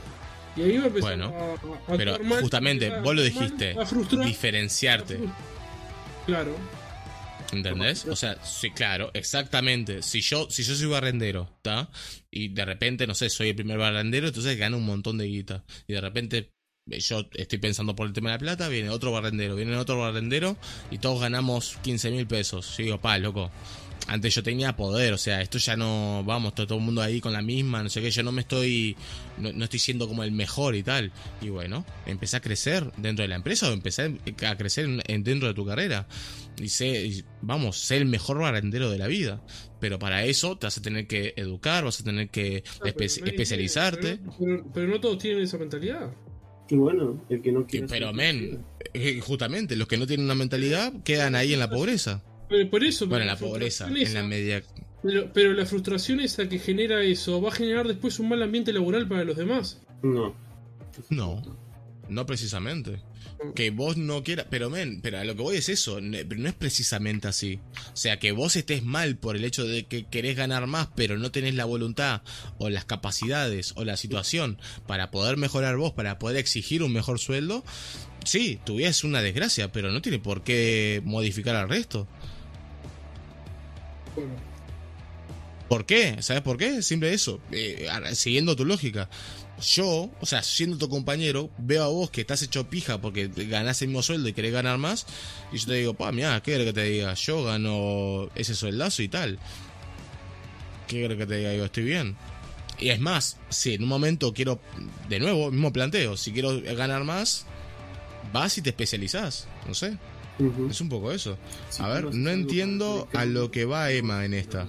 Y 0.56 0.62
ahí 0.64 0.78
va 0.78 0.84
a 0.84 0.88
empezar 0.88 1.18
Bueno, 1.18 1.34
a, 1.36 1.92
a- 1.92 1.94
a 1.94 1.98
Pero 1.98 2.20
mal, 2.24 2.42
justamente, 2.42 2.92
a- 2.94 3.02
vos 3.02 3.16
lo 3.16 3.22
a- 3.22 3.26
dijiste, 3.26 3.72
a 3.80 3.86
frustrar. 3.86 4.26
diferenciarte. 4.26 5.20
Claro. 6.26 6.52
¿Entendés? 7.52 8.06
O 8.06 8.16
sea, 8.16 8.44
sí, 8.44 8.72
claro, 8.72 9.12
exactamente. 9.14 10.02
Si 10.02 10.22
yo, 10.22 10.50
si 10.50 10.64
yo 10.64 10.76
soy 10.76 10.88
barrendero, 10.88 11.50
¿está? 11.58 11.90
Y 12.30 12.50
de 12.50 12.66
repente, 12.66 13.08
no 13.08 13.16
sé, 13.16 13.30
soy 13.30 13.50
el 13.50 13.56
primer 13.56 13.78
barrendero, 13.78 14.28
entonces 14.28 14.58
gano 14.58 14.78
un 14.78 14.86
montón 14.86 15.18
de 15.18 15.26
guita. 15.26 15.64
Y 15.88 15.94
de 15.94 16.02
repente 16.02 16.52
yo 16.88 17.28
estoy 17.34 17.60
pensando 17.60 17.96
por 17.96 18.08
el 18.08 18.14
tema 18.14 18.30
de 18.30 18.36
la 18.36 18.40
plata, 18.40 18.68
viene 18.68 18.90
otro 18.90 19.12
barrendero, 19.12 19.56
viene 19.56 19.76
otro 19.78 20.00
barrendero 20.00 20.58
y 20.90 20.98
todos 20.98 21.22
ganamos 21.22 21.78
15 21.84 22.12
mil 22.12 22.28
pesos. 22.28 22.78
Yo 22.78 22.84
digo, 22.84 23.02
pa, 23.02 23.18
loco, 23.18 23.52
antes 24.08 24.34
yo 24.36 24.44
tenía 24.44 24.76
poder, 24.76 25.14
o 25.14 25.18
sea, 25.18 25.42
esto 25.42 25.58
ya 25.58 25.76
no, 25.76 26.24
vamos, 26.26 26.56
todo, 26.56 26.76
el 26.76 26.82
mundo 26.82 27.02
ahí 27.02 27.22
con 27.22 27.34
la 27.34 27.42
misma, 27.42 27.84
no 27.84 27.90
sé 27.90 28.02
qué, 28.02 28.12
yo 28.12 28.24
no 28.24 28.32
me 28.32 28.42
estoy, 28.42 28.96
no, 29.38 29.64
estoy 29.64 29.80
siendo 29.80 30.08
como 30.08 30.24
el 30.24 30.32
mejor 30.32 30.76
y 30.76 30.84
tal. 30.84 31.12
Y 31.42 31.50
bueno, 31.50 31.86
empecé 32.06 32.38
a 32.38 32.42
crecer 32.42 32.92
dentro 32.98 33.24
de 33.24 33.30
la 33.30 33.36
empresa 33.36 33.70
o 33.70 33.74
empecé 33.74 34.18
a 34.46 34.58
crecer 34.58 34.86
en, 35.08 35.24
dentro 35.24 35.48
de 35.48 35.54
tu 35.54 35.66
carrera. 35.66 36.08
Y 36.60 36.70
sé, 36.70 37.24
vamos, 37.42 37.78
sé 37.78 37.98
el 37.98 38.06
mejor 38.06 38.40
barrendero 38.40 38.90
de 38.90 38.98
la 38.98 39.08
vida. 39.08 39.42
Pero 39.80 39.98
para 39.98 40.26
eso 40.26 40.58
te 40.58 40.68
vas 40.68 40.78
a 40.78 40.82
tener 40.82 41.08
que 41.08 41.34
educar, 41.38 41.84
vas 41.84 42.02
a 42.02 42.04
tener 42.04 42.30
que 42.30 42.64
especializarte. 42.84 44.20
Pero, 44.74 44.88
no 44.88 45.00
todos 45.00 45.18
tienen 45.18 45.44
esa 45.44 45.58
mentalidad. 45.58 46.14
Y 46.70 46.76
bueno, 46.76 47.26
el 47.30 47.42
que 47.42 47.52
no 47.52 47.66
quiere. 47.66 47.88
Pero, 47.88 48.14
men, 48.14 48.64
eh, 48.94 49.20
justamente, 49.22 49.76
los 49.76 49.88
que 49.88 49.98
no 49.98 50.06
tienen 50.06 50.26
una 50.26 50.36
mentalidad 50.36 50.94
quedan 51.04 51.36
ahí 51.36 51.54
en 51.54 51.60
la 51.60 51.70
pobreza. 51.70 52.24
Por 52.70 52.84
eso. 52.84 53.08
Bueno, 53.08 53.26
la 53.26 53.38
pobreza, 53.38 53.88
en 53.88 54.14
la 54.14 54.24
media. 54.24 54.64
Pero, 55.04 55.32
pero 55.34 55.54
la 55.54 55.66
frustración 55.66 56.20
esa 56.20 56.48
que 56.48 56.60
genera 56.60 57.02
eso 57.04 57.42
va 57.42 57.50
a 57.50 57.54
generar 57.54 57.88
después 57.88 58.20
un 58.20 58.30
mal 58.30 58.42
ambiente 58.44 58.72
laboral 58.72 59.08
para 59.08 59.24
los 59.24 59.36
demás. 59.36 59.82
No. 60.04 60.36
No. 61.10 61.42
No 62.10 62.26
precisamente. 62.26 63.02
Que 63.56 63.72
vos 63.72 63.98
no 63.98 64.22
quieras. 64.22 64.46
Pero, 64.50 64.70
men, 64.70 65.02
pero 65.02 65.18
a 65.18 65.24
lo 65.24 65.36
que 65.36 65.42
voy 65.42 65.56
es 65.56 65.70
eso. 65.70 65.98
Pero 66.02 66.40
no 66.40 66.50
es 66.50 66.54
precisamente 66.54 67.28
así. 67.28 67.60
O 67.94 67.96
sea, 67.96 68.20
que 68.20 68.34
vos 68.34 68.56
estés 68.56 68.84
mal 68.84 69.16
por 69.16 69.36
el 69.36 69.46
hecho 69.46 69.66
de 69.66 69.86
que 69.86 70.06
querés 70.06 70.36
ganar 70.36 70.68
más, 70.68 70.90
pero 70.96 71.18
no 71.18 71.32
tenés 71.32 71.56
la 71.56 71.66
voluntad, 71.66 72.22
o 72.58 72.70
las 72.70 72.86
capacidades, 72.86 73.74
o 73.76 73.86
la 73.86 73.98
situación 73.98 74.60
para 74.88 75.10
poder 75.10 75.38
mejorar 75.38 75.78
vos, 75.78 75.94
para 75.94 76.20
poder 76.20 76.38
exigir 76.38 76.84
un 76.84 76.94
mejor 76.94 77.18
sueldo. 77.18 77.64
Sí, 78.26 78.60
tu 78.66 78.76
vida 78.76 78.90
es 78.90 79.04
una 79.04 79.22
desgracia, 79.22 79.72
pero 79.72 79.92
no 79.92 80.02
tiene 80.02 80.20
por 80.20 80.44
qué 80.44 81.02
modificar 81.06 81.56
al 81.56 81.70
resto. 81.70 82.08
¿Por 85.68 85.86
qué? 85.86 86.22
¿Sabes 86.22 86.42
por 86.42 86.58
qué? 86.58 86.82
Simple 86.82 87.14
eso. 87.14 87.40
Eh, 87.52 87.88
siguiendo 88.14 88.56
tu 88.56 88.66
lógica 88.66 89.10
yo, 89.62 90.10
o 90.20 90.26
sea, 90.26 90.44
siendo 90.44 90.78
tu 90.78 90.90
compañero, 90.90 91.50
veo 91.58 91.84
a 91.84 91.88
vos 91.88 92.10
que 92.10 92.22
estás 92.22 92.42
hecho 92.42 92.70
pija 92.70 93.00
porque 93.00 93.28
ganás 93.28 93.82
el 93.82 93.90
mismo 93.90 94.04
sueldo 94.04 94.28
y 94.28 94.34
querés 94.34 94.52
ganar 94.52 94.78
más, 94.78 95.06
y 95.52 95.58
yo 95.58 95.68
te 95.68 95.74
digo, 95.76 95.94
pa, 95.94 96.12
mira, 96.12 96.42
¿qué 96.42 96.52
querés 96.52 96.68
que 96.68 96.74
te 96.74 96.84
diga? 96.84 97.14
Yo 97.14 97.44
gano 97.44 98.30
ese 98.36 98.56
sueldazo 98.56 99.04
y 99.04 99.08
tal. 99.08 99.40
¿Qué 100.88 101.02
querés 101.02 101.18
que 101.18 101.26
te 101.26 101.38
diga? 101.38 101.54
Yo 101.54 101.66
estoy 101.66 101.84
bien. 101.84 102.16
Y 102.80 102.90
es 102.90 103.00
más, 103.00 103.38
si 103.50 103.76
en 103.76 103.84
un 103.84 103.90
momento 103.90 104.34
quiero, 104.34 104.60
de 105.08 105.20
nuevo, 105.20 105.52
mismo 105.52 105.72
planteo, 105.72 106.18
si 106.18 106.32
quiero 106.32 106.60
ganar 106.62 107.04
más, 107.04 107.46
vas 108.34 108.58
y 108.58 108.62
te 108.62 108.72
especializás, 108.72 109.48
no 109.68 109.74
sé. 109.74 109.98
Es 110.70 110.82
un 110.82 110.90
poco 110.90 111.12
eso. 111.12 111.38
a 111.80 111.88
ver, 111.90 112.14
no 112.14 112.30
entiendo 112.30 113.08
a 113.14 113.26
lo 113.26 113.52
que 113.52 113.66
va 113.66 113.92
Emma 113.92 114.26
en 114.26 114.34
esta. 114.34 114.68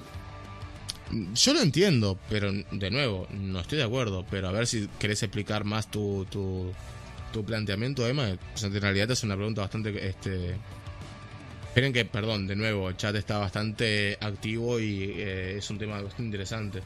Yo 1.35 1.53
lo 1.53 1.61
entiendo, 1.61 2.19
pero 2.31 2.51
de 2.53 2.91
nuevo, 2.91 3.27
no 3.31 3.61
estoy 3.61 3.79
de 3.79 3.85
acuerdo. 3.85 4.25
Pero 4.31 4.49
a 4.49 4.53
ver 4.53 4.67
si 4.67 4.89
querés 4.99 5.23
explicar 5.23 5.65
más 5.65 5.91
tu, 5.91 6.27
tu, 6.31 6.73
tu 7.33 7.45
planteamiento, 7.45 8.07
Emma. 8.07 8.37
Pues 8.53 8.65
en 8.65 8.81
realidad 8.81 9.11
es 9.11 9.23
una 9.23 9.37
pregunta 9.37 9.63
bastante. 9.63 10.09
este 10.09 10.57
Esperen 11.73 11.95
que, 11.95 12.05
perdón, 12.05 12.47
de 12.47 12.55
nuevo, 12.55 12.91
el 12.91 12.99
chat 12.99 13.17
está 13.17 13.39
bastante 13.39 14.19
activo 14.21 14.79
y 14.79 15.05
eh, 15.17 15.57
es 15.57 15.71
un 15.71 15.79
tema 15.79 15.95
bastante 15.95 16.25
interesante. 16.25 16.83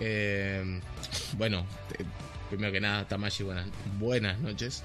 Eh, 0.00 0.80
bueno, 1.38 1.64
primero 2.50 2.72
que 2.72 2.80
nada, 2.80 3.06
Tamashi, 3.06 3.44
buenas, 3.44 3.68
buenas 3.96 4.40
noches. 4.40 4.82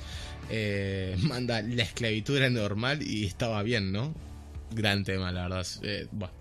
Eh, 0.50 1.16
manda 1.22 1.62
la 1.62 1.84
esclavitud 1.84 2.38
era 2.38 2.50
normal 2.50 3.04
y 3.04 3.26
estaba 3.26 3.62
bien, 3.64 3.92
¿no? 3.92 4.14
Gran 4.72 5.04
tema, 5.04 5.32
la 5.32 5.44
verdad. 5.48 5.66
bueno, 6.12 6.34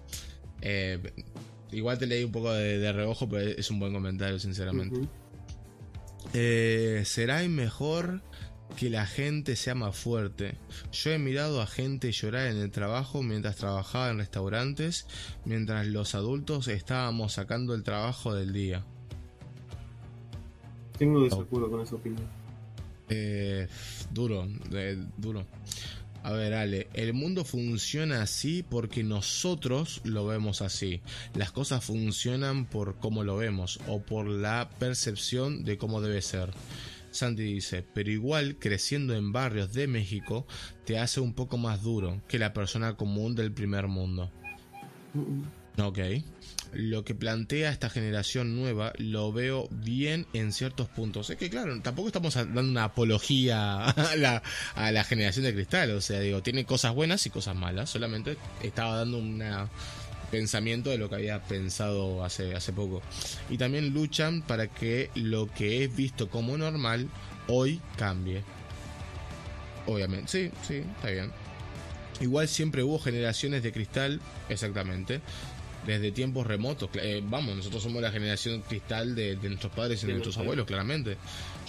Igual 1.70 1.98
te 1.98 2.06
leí 2.06 2.24
un 2.24 2.32
poco 2.32 2.52
de, 2.52 2.92
reojo, 2.92 3.28
pero 3.28 3.48
es 3.48 3.70
un 3.70 3.78
buen 3.78 3.92
comentario, 3.92 4.38
sinceramente. 4.38 5.00
Eh, 6.32 7.02
¿Será 7.04 7.46
mejor 7.48 8.22
que 8.76 8.88
la 8.88 9.06
gente 9.06 9.54
sea 9.54 9.74
más 9.74 9.96
fuerte? 9.96 10.56
Yo 10.92 11.10
he 11.10 11.18
mirado 11.18 11.60
a 11.60 11.66
gente 11.66 12.10
llorar 12.12 12.48
en 12.48 12.56
el 12.56 12.70
trabajo 12.70 13.22
mientras 13.22 13.56
trabajaba 13.56 14.10
en 14.10 14.18
restaurantes, 14.18 15.06
mientras 15.44 15.86
los 15.86 16.14
adultos 16.14 16.68
estábamos 16.68 17.34
sacando 17.34 17.74
el 17.74 17.82
trabajo 17.82 18.34
del 18.34 18.52
día. 18.52 18.84
Tengo 20.98 21.22
desacuerdo 21.22 21.70
con 21.70 21.82
esa 21.82 21.96
opinión. 21.96 22.37
Eh, 23.08 23.68
duro, 24.10 24.46
duro. 25.16 25.46
A 26.22 26.32
ver, 26.32 26.52
Ale, 26.52 26.88
el 26.94 27.14
mundo 27.14 27.44
funciona 27.44 28.22
así 28.22 28.62
porque 28.68 29.02
nosotros 29.04 30.00
lo 30.04 30.26
vemos 30.26 30.62
así. 30.62 31.00
Las 31.34 31.52
cosas 31.52 31.84
funcionan 31.84 32.66
por 32.66 32.98
cómo 32.98 33.24
lo 33.24 33.36
vemos 33.36 33.80
o 33.86 34.00
por 34.00 34.26
la 34.26 34.68
percepción 34.78 35.64
de 35.64 35.78
cómo 35.78 36.00
debe 36.00 36.20
ser. 36.20 36.50
Santi 37.12 37.44
dice, 37.44 37.84
pero 37.94 38.10
igual 38.10 38.56
creciendo 38.58 39.14
en 39.14 39.32
barrios 39.32 39.72
de 39.72 39.86
México 39.86 40.46
te 40.84 40.98
hace 40.98 41.20
un 41.20 41.32
poco 41.32 41.56
más 41.56 41.82
duro 41.82 42.20
que 42.28 42.38
la 42.38 42.52
persona 42.52 42.96
común 42.96 43.34
del 43.34 43.52
primer 43.52 43.86
mundo. 43.86 44.30
Ok 45.78 45.98
lo 46.72 47.04
que 47.04 47.14
plantea 47.14 47.70
esta 47.70 47.90
generación 47.90 48.56
nueva 48.56 48.92
lo 48.98 49.32
veo 49.32 49.68
bien 49.70 50.26
en 50.32 50.52
ciertos 50.52 50.88
puntos. 50.88 51.30
Es 51.30 51.36
que 51.36 51.50
claro, 51.50 51.80
tampoco 51.80 52.08
estamos 52.08 52.34
dando 52.34 52.60
una 52.60 52.84
apología 52.84 53.84
a 53.84 54.16
la, 54.16 55.04
generación 55.04 55.44
de 55.44 55.54
cristal, 55.54 55.90
o 55.92 56.00
sea, 56.00 56.20
digo, 56.20 56.42
tiene 56.42 56.64
cosas 56.64 56.94
buenas 56.94 57.24
y 57.26 57.30
cosas 57.30 57.56
malas, 57.56 57.90
solamente 57.90 58.36
estaba 58.62 58.96
dando 58.96 59.18
un 59.18 59.42
pensamiento 60.30 60.90
de 60.90 60.98
lo 60.98 61.08
que 61.08 61.16
había 61.16 61.42
pensado 61.42 62.24
hace, 62.24 62.54
hace 62.54 62.72
poco. 62.72 63.02
Y 63.48 63.58
también 63.58 63.90
luchan 63.90 64.42
para 64.42 64.68
que 64.68 65.10
lo 65.14 65.52
que 65.52 65.84
es 65.84 65.96
visto 65.96 66.28
como 66.28 66.56
normal 66.58 67.08
hoy 67.46 67.80
cambie. 67.96 68.42
Obviamente, 69.86 70.30
sí, 70.30 70.50
sí, 70.66 70.82
está 70.96 71.10
bien. 71.10 71.32
Igual 72.20 72.48
siempre 72.48 72.82
hubo 72.82 72.98
generaciones 72.98 73.62
de 73.62 73.72
cristal, 73.72 74.20
exactamente 74.48 75.20
desde 75.88 76.12
tiempos 76.12 76.46
remotos. 76.46 76.90
Eh, 77.00 77.22
vamos, 77.24 77.56
nosotros 77.56 77.82
somos 77.82 78.02
la 78.02 78.10
generación 78.10 78.60
cristal 78.60 79.14
de, 79.14 79.36
nuestros 79.36 79.72
padres 79.72 80.02
y 80.04 80.06
de 80.06 80.12
nuestros 80.12 80.36
abuelos, 80.36 80.66
claramente. 80.66 81.16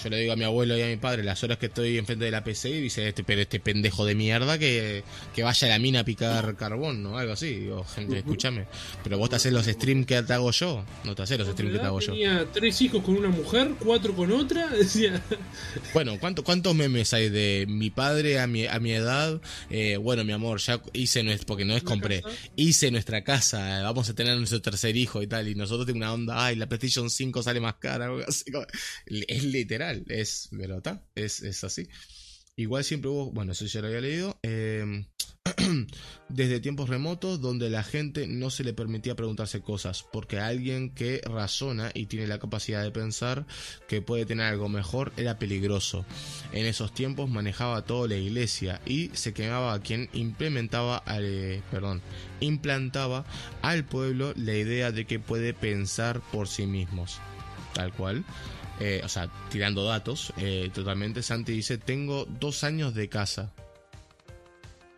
Yo 0.02 0.10
le 0.10 0.18
digo 0.18 0.32
a 0.32 0.36
mi 0.38 0.46
abuelo 0.46 0.78
y 0.78 0.82
a 0.82 0.88
mi 0.88 0.96
padre 0.96 1.24
las 1.24 1.44
horas 1.44 1.58
que 1.58 1.66
estoy 1.66 1.98
enfrente 1.98 2.24
de 2.24 2.32
la 2.32 2.44
PC 2.44 2.70
y 2.70 2.82
dice, 2.82 3.08
este, 3.10 3.24
pero 3.24 3.42
este 3.42 3.60
pendejo 3.60 4.06
de 4.06 4.16
mierda 4.16 4.58
que, 4.58 5.04
vaya 5.38 5.68
a 5.68 5.70
la 5.72 5.80
mina 5.80 6.02
a 6.02 6.04
picar 6.06 6.56
carbón, 6.56 7.04
¿no? 7.04 7.18
Algo 7.18 7.34
así. 7.34 7.56
Digo, 7.56 7.84
gente, 7.84 8.20
escúchame. 8.20 8.66
Pero 9.04 9.18
vos 9.18 9.30
te 9.30 9.36
haces 9.36 9.52
los 9.52 9.66
streams 9.66 10.06
que 10.06 10.22
te 10.24 10.34
hago 10.34 10.52
yo. 10.52 10.86
No 11.04 11.16
te 11.16 11.24
haces 11.24 11.38
los 11.38 11.50
streams 11.50 11.74
que 11.74 11.80
te 11.80 11.86
hago 11.86 12.00
yo. 12.00 12.14
Tenía 12.14 12.48
tres 12.52 12.82
hijos 12.82 13.04
con 13.04 13.18
una 13.18 13.30
mujer, 13.30 13.72
cuatro 13.80 14.16
con 14.16 14.32
otra. 14.32 14.68
Decía. 14.80 15.22
Bueno, 15.94 16.18
¿cuánto, 16.20 16.44
¿cuántos 16.44 16.74
memes 16.76 17.14
hay 17.14 17.30
de 17.30 17.66
mi 17.68 17.90
padre 17.90 18.40
a 18.40 18.48
mi, 18.48 18.68
a 18.68 18.80
mi 18.80 18.92
edad? 18.92 19.42
Eh, 19.70 19.98
bueno, 19.98 20.24
mi 20.24 20.32
amor, 20.32 20.60
ya 20.60 20.82
hice 20.94 21.24
nuestro, 21.24 21.48
porque 21.48 21.66
no 21.66 21.76
es 21.76 21.84
compré, 21.84 22.24
hice 22.56 22.92
nuestra 22.92 23.24
casa, 23.24 23.82
vamos 23.84 24.10
a 24.10 24.16
tener 24.16 24.38
nuestro 24.38 24.62
tercer 24.62 24.96
hijo 24.96 25.22
y 25.22 25.28
tal. 25.28 25.48
Y 25.48 25.56
nosotros 25.56 25.86
tenemos 25.86 26.06
una 26.06 26.14
onda, 26.14 26.46
ay, 26.46 26.56
la 26.56 26.68
PlayStation 26.68 27.10
5 27.10 27.44
sale 27.44 27.60
más 27.60 27.76
cara. 27.76 28.10
Es 29.28 29.44
literal 29.44 29.89
es, 30.08 30.50
pero 30.52 30.82
es, 31.16 31.42
es 31.42 31.64
así. 31.64 31.88
Igual 32.60 32.84
siempre 32.84 33.10
hubo, 33.10 33.32
bueno, 33.32 33.54
eso 33.54 33.66
ya 33.66 33.80
lo 33.80 33.88
había 33.88 34.02
leído, 34.02 34.38
em, 34.44 35.06
desde 36.30 36.60
tiempos 36.60 36.90
remotos 36.90 37.40
donde 37.40 37.70
la 37.70 37.84
gente 37.84 38.28
no 38.28 38.50
se 38.50 38.66
le 38.66 38.74
permitía 38.74 39.16
preguntarse 39.16 39.62
cosas, 39.62 40.04
porque 40.12 40.40
alguien 40.40 40.94
que 40.94 41.22
razona 41.24 41.92
y 41.94 42.08
tiene 42.08 42.28
la 42.28 42.38
capacidad 42.38 42.84
de 42.84 42.92
pensar 42.92 43.46
que 43.88 44.02
puede 44.02 44.26
tener 44.26 44.48
algo 44.48 44.68
mejor 44.68 45.14
era 45.16 45.40
peligroso. 45.40 46.06
En 46.52 46.66
esos 46.66 46.94
tiempos 46.94 47.30
manejaba 47.30 47.86
toda 47.86 48.10
la 48.10 48.18
iglesia 48.18 48.82
y 48.86 49.10
se 49.14 49.34
quemaba 49.34 49.74
a 49.74 49.80
quien 49.80 50.10
implementaba, 50.12 51.02
eh, 51.08 51.62
perdón, 51.72 52.02
implantaba 52.42 53.26
al 53.62 53.86
pueblo 53.86 54.34
la 54.36 54.56
idea 54.56 54.92
de 54.92 55.06
que 55.06 55.20
puede 55.20 55.54
pensar 55.54 56.22
por 56.32 56.50
sí 56.50 56.66
mismos. 56.66 57.20
Tal 57.74 57.94
cual. 57.94 58.26
Eh, 58.80 59.02
o 59.04 59.10
sea, 59.10 59.30
tirando 59.52 59.84
datos 59.84 60.34
eh, 60.38 60.70
totalmente, 60.74 61.22
Santi 61.22 61.52
dice, 61.52 61.78
tengo 61.78 62.26
dos 62.26 62.64
años 62.64 62.94
de 62.94 63.10
casa. 63.10 63.52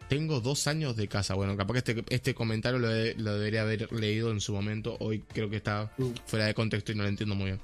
Tengo 0.07 0.41
dos 0.41 0.67
años 0.67 0.95
de 0.97 1.07
casa. 1.07 1.35
Bueno, 1.35 1.55
capaz 1.55 1.81
que 1.81 1.91
este, 1.91 2.05
este 2.09 2.35
comentario 2.35 2.79
lo, 2.79 2.89
debería 2.89 3.61
haber 3.61 3.91
leído 3.93 4.31
en 4.31 4.41
su 4.41 4.53
momento. 4.53 4.97
Hoy 4.99 5.23
creo 5.33 5.49
que 5.49 5.55
está 5.55 5.91
fuera 6.25 6.45
de 6.45 6.53
contexto 6.53 6.91
y 6.91 6.95
no 6.95 7.03
lo 7.03 7.09
entiendo 7.09 7.33
muy 7.33 7.45
bien. 7.45 7.59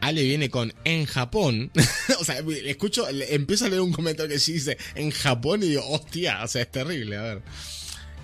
Ale 0.00 0.22
viene 0.24 0.50
con 0.50 0.72
en 0.84 1.06
Japón. 1.06 1.70
o 2.20 2.24
sea, 2.24 2.40
escucho, 2.64 3.06
empiezo 3.08 3.66
a 3.66 3.68
leer 3.68 3.80
un 3.80 3.92
comentario 3.92 4.30
que 4.30 4.38
sí 4.38 4.54
dice 4.54 4.76
en 4.94 5.10
Japón 5.10 5.62
y 5.62 5.68
digo, 5.68 5.88
hostia, 5.88 6.42
o 6.42 6.48
sea, 6.48 6.62
es 6.62 6.70
terrible. 6.70 7.16
A 7.16 7.22
ver. 7.22 7.42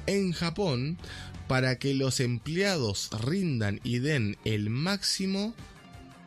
En 0.07 0.33
Japón, 0.33 0.99
para 1.47 1.79
que 1.79 1.95
los 1.95 2.21
empleados 2.21 3.11
rindan 3.25 3.81
y 3.85 3.99
den 4.01 4.37
el 4.45 4.69
máximo, 4.71 5.55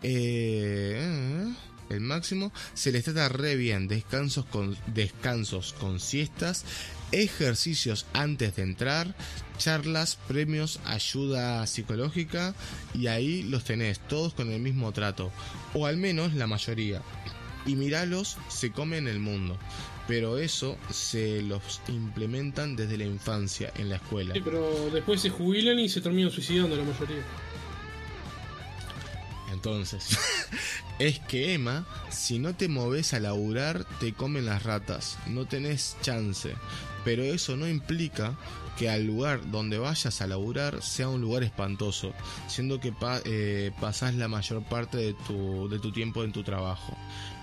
eh, 0.03 1.53
el 1.89 2.01
máximo. 2.01 2.51
Se 2.73 2.91
les 2.91 3.03
trata 3.03 3.29
re 3.29 3.55
bien, 3.55 3.87
descansos 3.87 4.45
con, 4.45 4.77
descansos 4.87 5.73
con 5.73 5.99
siestas, 5.99 6.65
ejercicios 7.11 8.05
antes 8.13 8.55
de 8.55 8.63
entrar, 8.63 9.15
charlas, 9.57 10.17
premios, 10.27 10.79
ayuda 10.85 11.65
psicológica 11.67 12.53
y 12.93 13.07
ahí 13.07 13.43
los 13.43 13.63
tenés 13.63 13.99
todos 13.99 14.33
con 14.33 14.51
el 14.51 14.61
mismo 14.61 14.91
trato, 14.91 15.31
o 15.73 15.85
al 15.85 15.97
menos 15.97 16.33
la 16.33 16.47
mayoría. 16.47 17.01
Y 17.65 17.75
miralos, 17.75 18.37
se 18.47 18.71
comen 18.71 19.07
el 19.07 19.19
mundo. 19.19 19.57
Pero 20.07 20.37
eso 20.37 20.77
se 20.89 21.41
los 21.41 21.81
implementan 21.89 22.77
desde 22.77 22.97
la 22.97 23.03
infancia 23.03 23.73
en 23.75 23.89
la 23.89 23.97
escuela. 23.97 24.33
Pero 24.41 24.89
después 24.89 25.19
se 25.19 25.29
jubilan 25.29 25.77
y 25.79 25.89
se 25.89 25.99
terminan 25.99 26.31
suicidando 26.31 26.77
la 26.77 26.83
mayoría. 26.83 27.23
Entonces, 29.51 30.17
es 30.99 31.19
que 31.19 31.53
Emma, 31.53 31.85
si 32.09 32.39
no 32.39 32.55
te 32.55 32.67
moves 32.67 33.13
a 33.13 33.19
laburar, 33.19 33.85
te 33.99 34.13
comen 34.13 34.45
las 34.45 34.63
ratas. 34.63 35.17
No 35.27 35.45
tenés 35.45 35.97
chance. 36.01 36.53
Pero 37.03 37.23
eso 37.23 37.55
no 37.55 37.67
implica 37.67 38.35
que 38.77 38.89
al 38.89 39.05
lugar 39.07 39.49
donde 39.49 39.79
vayas 39.79 40.21
a 40.21 40.27
laburar 40.27 40.83
sea 40.83 41.09
un 41.09 41.19
lugar 41.19 41.43
espantoso, 41.43 42.13
siendo 42.47 42.79
que 42.79 42.91
pa 42.91 43.19
eh, 43.25 43.71
pasás 43.81 44.13
la 44.13 44.27
mayor 44.27 44.63
parte 44.63 44.97
de 44.97 45.13
tu, 45.25 45.67
de 45.67 45.79
tu 45.79 45.91
tiempo 45.91 46.23
en 46.23 46.31
tu 46.31 46.43
trabajo. 46.43 46.95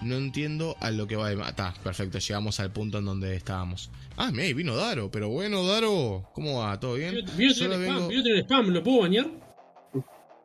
No 0.02 0.16
entiendo 0.16 0.76
a 0.80 0.90
lo 0.90 1.06
que 1.06 1.16
va 1.16 1.30
de... 1.30 1.42
Está, 1.42 1.74
perfecto, 1.82 2.18
llegamos 2.18 2.60
al 2.60 2.72
punto 2.72 2.98
en 2.98 3.06
donde 3.06 3.34
estábamos. 3.34 3.90
Ah, 4.16 4.30
mira, 4.30 4.54
vino 4.54 4.76
Daro, 4.76 5.10
pero 5.10 5.28
bueno, 5.28 5.66
Daro, 5.66 6.28
¿cómo 6.34 6.60
va? 6.60 6.78
¿Todo 6.78 6.94
bien? 6.94 7.16
Vio 7.36 7.54
tener 7.54 7.82
spam, 7.82 8.10
spam, 8.42 8.68
¿lo 8.68 8.82
puedo 8.82 9.00
bañar? 9.00 9.43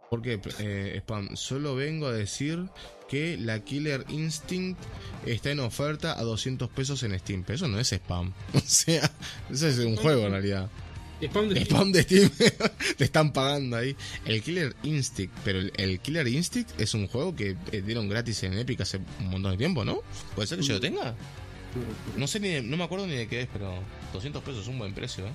¿Por 0.09 0.21
qué 0.21 0.39
eh, 0.59 0.95
spam? 1.01 1.35
Solo 1.35 1.75
vengo 1.75 2.07
a 2.07 2.13
decir 2.13 2.65
que 3.07 3.37
la 3.37 3.59
Killer 3.63 4.05
Instinct 4.09 4.79
está 5.25 5.51
en 5.51 5.59
oferta 5.59 6.19
a 6.19 6.23
200 6.23 6.69
pesos 6.69 7.03
en 7.03 7.17
Steam. 7.19 7.43
Pero 7.43 7.55
eso 7.57 7.67
no 7.67 7.79
es 7.79 7.91
spam. 7.93 8.33
O 8.53 8.59
sea, 8.65 9.11
eso 9.51 9.67
es 9.67 9.77
un 9.79 9.95
juego 9.95 10.25
en 10.25 10.31
realidad. 10.31 10.69
Spam 11.21 11.49
de 11.49 11.61
Spam 11.65 11.91
de 11.91 12.03
Steam. 12.03 12.31
Te 12.97 13.03
están 13.03 13.33
pagando 13.33 13.75
ahí. 13.77 13.95
El 14.25 14.41
Killer 14.41 14.75
Instinct. 14.83 15.33
Pero 15.43 15.59
el, 15.59 15.73
el 15.77 15.99
Killer 15.99 16.27
Instinct 16.27 16.79
es 16.79 16.93
un 16.93 17.07
juego 17.07 17.35
que 17.35 17.55
eh, 17.71 17.81
dieron 17.85 18.07
gratis 18.09 18.41
en 18.43 18.57
Epic 18.57 18.81
hace 18.81 18.97
un 19.19 19.29
montón 19.29 19.51
de 19.51 19.57
tiempo, 19.57 19.83
¿no? 19.85 20.01
¿Puede 20.33 20.47
ser 20.47 20.57
que 20.59 20.65
yo 20.65 20.73
lo 20.75 20.79
tenga? 20.79 21.13
No 22.17 22.25
sé 22.25 22.39
ni, 22.39 22.47
de- 22.49 22.61
no 22.63 22.77
me 22.77 22.83
acuerdo 22.83 23.05
ni 23.05 23.15
de 23.15 23.27
qué 23.27 23.41
es, 23.41 23.47
pero 23.53 23.71
200 24.13 24.41
pesos 24.43 24.61
es 24.63 24.67
un 24.69 24.79
buen 24.79 24.93
precio, 24.93 25.27
¿eh? 25.27 25.31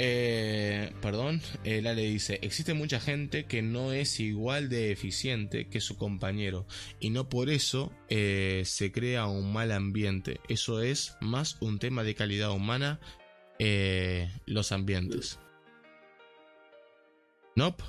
Eh, 0.00 0.92
perdón, 1.02 1.42
eh, 1.64 1.82
Lale 1.82 2.02
dice, 2.02 2.38
existe 2.42 2.72
mucha 2.72 3.00
gente 3.00 3.46
que 3.46 3.62
no 3.62 3.92
es 3.92 4.20
igual 4.20 4.68
de 4.68 4.92
eficiente 4.92 5.68
que 5.68 5.80
su 5.80 5.96
compañero 5.96 6.68
y 7.00 7.10
no 7.10 7.28
por 7.28 7.50
eso 7.50 7.92
eh, 8.08 8.62
se 8.64 8.92
crea 8.92 9.26
un 9.26 9.52
mal 9.52 9.72
ambiente. 9.72 10.40
Eso 10.48 10.82
es 10.82 11.16
más 11.20 11.56
un 11.60 11.80
tema 11.80 12.04
de 12.04 12.14
calidad 12.14 12.52
humana, 12.52 13.00
eh, 13.58 14.30
los 14.46 14.70
ambientes. 14.70 15.40
Nope. 17.56 17.82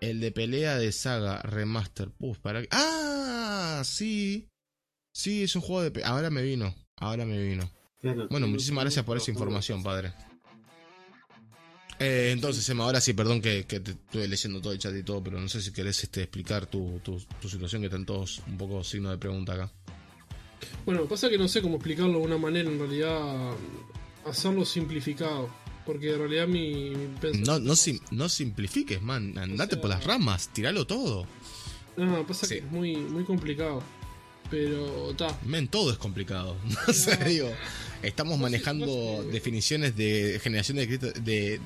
El 0.00 0.20
de 0.20 0.30
pelea 0.30 0.78
de 0.78 0.92
saga 0.92 1.42
remaster. 1.42 2.10
Puf, 2.10 2.38
para... 2.38 2.62
Ah, 2.70 3.82
sí. 3.84 4.48
Sí, 5.12 5.42
es 5.42 5.56
un 5.56 5.62
juego 5.62 5.90
de... 5.90 6.04
Ahora 6.04 6.30
me 6.30 6.42
vino. 6.42 6.74
Ahora 6.96 7.26
me 7.26 7.42
vino. 7.42 7.70
Bueno, 8.30 8.46
muchísimas 8.46 8.84
gracias 8.84 9.04
por 9.04 9.16
esa 9.16 9.32
información, 9.32 9.82
padre. 9.82 10.12
Eh, 12.00 12.30
entonces, 12.32 12.66
Emma, 12.68 12.84
ahora 12.84 13.00
sí, 13.00 13.12
perdón 13.12 13.42
que, 13.42 13.66
que 13.66 13.78
te 13.80 13.90
estuve 13.92 14.26
leyendo 14.26 14.60
todo 14.60 14.72
el 14.72 14.78
chat 14.78 14.94
y 14.96 15.02
todo, 15.02 15.22
pero 15.22 15.38
no 15.38 15.48
sé 15.48 15.60
si 15.60 15.70
querés 15.72 16.02
este, 16.02 16.22
explicar 16.22 16.66
tu, 16.66 16.98
tu, 17.04 17.20
tu 17.40 17.48
situación, 17.48 17.82
que 17.82 17.86
están 17.88 18.06
todos 18.06 18.40
un 18.46 18.56
poco 18.56 18.82
signo 18.82 19.10
de 19.10 19.18
pregunta 19.18 19.52
acá. 19.52 19.70
Bueno, 20.86 21.04
pasa 21.04 21.28
que 21.28 21.36
no 21.38 21.46
sé 21.46 21.60
cómo 21.60 21.76
explicarlo 21.76 22.18
de 22.20 22.24
una 22.24 22.38
manera, 22.38 22.70
en 22.70 22.78
realidad, 22.78 23.52
hacerlo 24.26 24.64
simplificado. 24.64 25.50
Porque 25.84 26.12
en 26.12 26.18
realidad 26.18 26.46
mi, 26.46 26.90
mi 26.90 27.06
pensamiento- 27.20 27.52
No, 27.52 27.58
no, 27.58 27.74
sim- 27.76 28.00
no 28.10 28.28
simplifiques, 28.28 29.00
man. 29.02 29.36
Andate 29.38 29.72
sea- 29.74 29.80
por 29.80 29.90
las 29.90 30.04
ramas, 30.04 30.48
tiralo 30.52 30.86
todo. 30.86 31.26
No, 31.96 32.26
pasa 32.26 32.46
Sí. 32.46 32.54
que 32.54 32.60
es 32.60 32.70
muy, 32.70 32.96
muy 32.96 33.24
complicado. 33.24 33.82
Pero, 34.50 35.10
está. 35.10 35.38
Men, 35.44 35.68
todo 35.68 35.90
es 35.92 35.98
complicado. 35.98 36.56
No 36.86 36.92
sé, 36.94 37.16
digo. 37.24 37.50
Estamos 38.02 38.32
No 38.32 38.36
sé, 38.38 38.42
manejando 38.42 38.86
no 38.86 39.30
definiciones 39.30 39.96
de 39.96 40.40
generación 40.42 40.78
de 40.78 40.86
cristal. 40.86 41.12
De, 41.24 41.60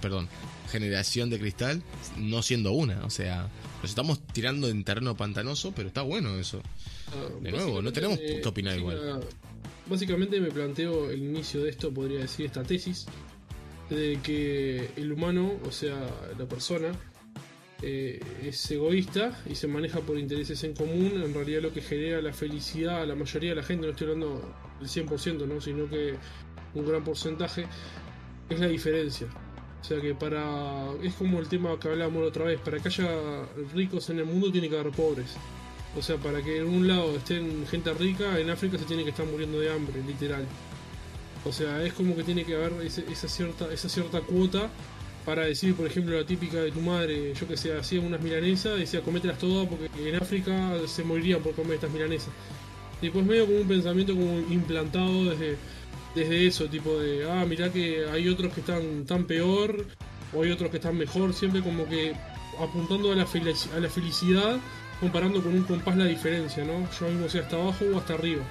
perdón, 0.00 0.28
generación 0.70 1.28
de 1.30 1.38
cristal, 1.38 1.82
no 2.18 2.42
siendo 2.42 2.72
una. 2.72 3.04
O 3.04 3.10
sea, 3.10 3.48
nos 3.82 3.90
estamos 3.90 4.20
tirando 4.32 4.68
en 4.68 4.82
terreno 4.84 5.16
pantanoso, 5.16 5.72
pero 5.76 5.88
está 5.88 6.02
bueno 6.02 6.38
eso. 6.38 6.62
De 7.42 7.50
nuevo, 7.52 7.82
no 7.82 7.92
tenemos 7.92 8.16
Básicamente, 8.16 8.42
que 8.42 8.48
opinar 8.48 8.78
igual. 8.78 8.96
básica- 8.98 9.36
Básicamente 9.86 10.40
me 10.40 10.50
planteo 10.50 11.10
el 11.10 11.22
inicio 11.22 11.62
de 11.62 11.68
esto, 11.70 11.92
podría 11.92 12.20
decir, 12.20 12.46
esta 12.46 12.62
tesis, 12.62 13.04
de 13.90 14.18
que 14.22 14.88
el 14.96 15.12
humano, 15.12 15.52
o 15.66 15.70
sea, 15.70 15.94
la 16.38 16.46
persona, 16.46 16.92
eh, 17.82 18.18
es 18.42 18.70
egoísta 18.70 19.38
y 19.48 19.54
se 19.54 19.66
maneja 19.66 20.00
por 20.00 20.18
intereses 20.18 20.64
en 20.64 20.72
común. 20.72 21.20
En 21.22 21.34
realidad 21.34 21.60
lo 21.60 21.72
que 21.74 21.82
genera 21.82 22.22
la 22.22 22.32
felicidad 22.32 23.02
a 23.02 23.06
la 23.06 23.14
mayoría 23.14 23.50
de 23.50 23.56
la 23.56 23.62
gente, 23.62 23.84
no 23.84 23.92
estoy 23.92 24.06
hablando 24.08 24.54
del 24.80 24.88
100%, 24.88 25.46
¿no? 25.46 25.60
sino 25.60 25.88
que 25.88 26.16
un 26.74 26.86
gran 26.86 27.04
porcentaje, 27.04 27.66
es 28.48 28.60
la 28.60 28.66
diferencia. 28.66 29.28
O 29.80 29.84
sea 29.84 30.00
que 30.00 30.14
para... 30.14 30.86
Es 31.02 31.14
como 31.14 31.38
el 31.40 31.48
tema 31.48 31.78
que 31.78 31.88
hablábamos 31.88 32.26
otra 32.26 32.46
vez, 32.46 32.60
para 32.60 32.78
que 32.78 32.88
haya 32.88 33.08
ricos 33.74 34.08
en 34.10 34.18
el 34.18 34.24
mundo 34.24 34.50
tiene 34.50 34.68
que 34.68 34.78
haber 34.78 34.92
pobres. 34.92 35.36
O 35.96 36.02
sea, 36.02 36.16
para 36.16 36.42
que 36.42 36.58
en 36.58 36.66
un 36.66 36.88
lado 36.88 37.14
estén 37.16 37.66
gente 37.66 37.92
rica, 37.94 38.38
en 38.38 38.50
África 38.50 38.78
se 38.78 38.84
tiene 38.84 39.04
que 39.04 39.10
estar 39.10 39.26
muriendo 39.26 39.60
de 39.60 39.72
hambre, 39.72 40.02
literal. 40.06 40.44
O 41.44 41.52
sea, 41.52 41.84
es 41.84 41.92
como 41.92 42.16
que 42.16 42.24
tiene 42.24 42.44
que 42.44 42.56
haber 42.56 42.72
esa, 42.82 43.28
cierta, 43.28 43.72
esa 43.72 43.88
cierta 43.88 44.20
cuota 44.22 44.70
para 45.24 45.44
decir, 45.44 45.74
por 45.74 45.86
ejemplo, 45.86 46.18
la 46.18 46.26
típica 46.26 46.58
de 46.58 46.72
tu 46.72 46.80
madre, 46.80 47.32
yo 47.34 47.46
que 47.46 47.56
sé, 47.56 47.76
hacía 47.76 48.00
unas 48.00 48.20
milanesas, 48.20 48.78
decía 48.78 49.02
comételas 49.02 49.38
todas 49.38 49.68
porque 49.68 49.88
en 50.08 50.16
África 50.16 50.72
se 50.86 51.04
morirían 51.04 51.42
por 51.42 51.54
comer 51.54 51.74
estas 51.74 51.90
milanesas. 51.90 52.30
Y 53.04 53.10
pues 53.10 53.26
medio 53.26 53.44
como 53.44 53.58
un 53.58 53.68
pensamiento 53.68 54.14
como 54.14 54.38
implantado 54.50 55.26
desde, 55.26 55.58
desde 56.14 56.46
eso, 56.46 56.66
tipo 56.68 56.98
de, 56.98 57.30
ah, 57.30 57.44
mirá 57.44 57.70
que 57.70 58.06
hay 58.10 58.28
otros 58.28 58.52
que 58.54 58.60
están 58.60 59.04
tan 59.04 59.26
peor, 59.26 59.84
o 60.32 60.42
hay 60.42 60.50
otros 60.50 60.70
que 60.70 60.78
están 60.78 60.96
mejor, 60.96 61.34
siempre 61.34 61.60
como 61.60 61.86
que 61.86 62.14
apuntando 62.58 63.12
a 63.12 63.14
la, 63.14 63.24
a 63.24 63.80
la 63.80 63.88
felicidad, 63.90 64.58
comparando 65.00 65.42
con 65.42 65.54
un 65.54 65.64
compás 65.64 65.98
la 65.98 66.06
diferencia, 66.06 66.64
¿no? 66.64 66.88
Yo 66.98 67.08
mismo 67.08 67.28
sea 67.28 67.42
hasta 67.42 67.56
abajo 67.56 67.84
o 67.92 67.98
hasta 67.98 68.14
arriba. 68.14 68.42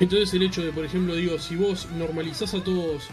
Entonces 0.00 0.34
el 0.34 0.42
hecho 0.42 0.64
de, 0.64 0.72
por 0.72 0.84
ejemplo, 0.84 1.14
digo, 1.14 1.38
si 1.38 1.54
vos 1.54 1.86
normalizás 1.96 2.54
a 2.54 2.64
todos 2.64 3.04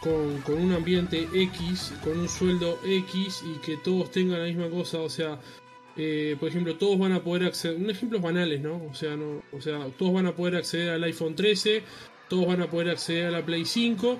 con, 0.00 0.40
con 0.42 0.54
un 0.54 0.72
ambiente 0.72 1.28
X, 1.34 1.94
con 2.04 2.16
un 2.18 2.28
sueldo 2.28 2.78
X 2.84 3.42
y 3.44 3.58
que 3.58 3.76
todos 3.76 4.12
tengan 4.12 4.38
la 4.38 4.46
misma 4.46 4.70
cosa, 4.70 5.00
o 5.00 5.10
sea, 5.10 5.40
eh, 5.96 6.36
por 6.40 6.48
ejemplo, 6.48 6.76
todos 6.76 6.98
van 6.98 7.12
a 7.12 7.22
poder 7.22 7.44
acceder, 7.44 7.76
un 7.76 7.90
ejemplos 7.90 8.22
banales, 8.22 8.60
¿no? 8.60 8.82
O 8.90 8.94
sea, 8.94 9.16
no, 9.16 9.42
o 9.52 9.60
sea, 9.60 9.86
todos 9.98 10.12
van 10.14 10.26
a 10.26 10.32
poder 10.32 10.56
acceder 10.56 10.90
al 10.90 11.04
iPhone 11.04 11.34
13, 11.34 11.82
todos 12.28 12.46
van 12.46 12.62
a 12.62 12.70
poder 12.70 12.90
acceder 12.90 13.26
a 13.26 13.30
la 13.30 13.44
Play 13.44 13.64
5. 13.64 14.18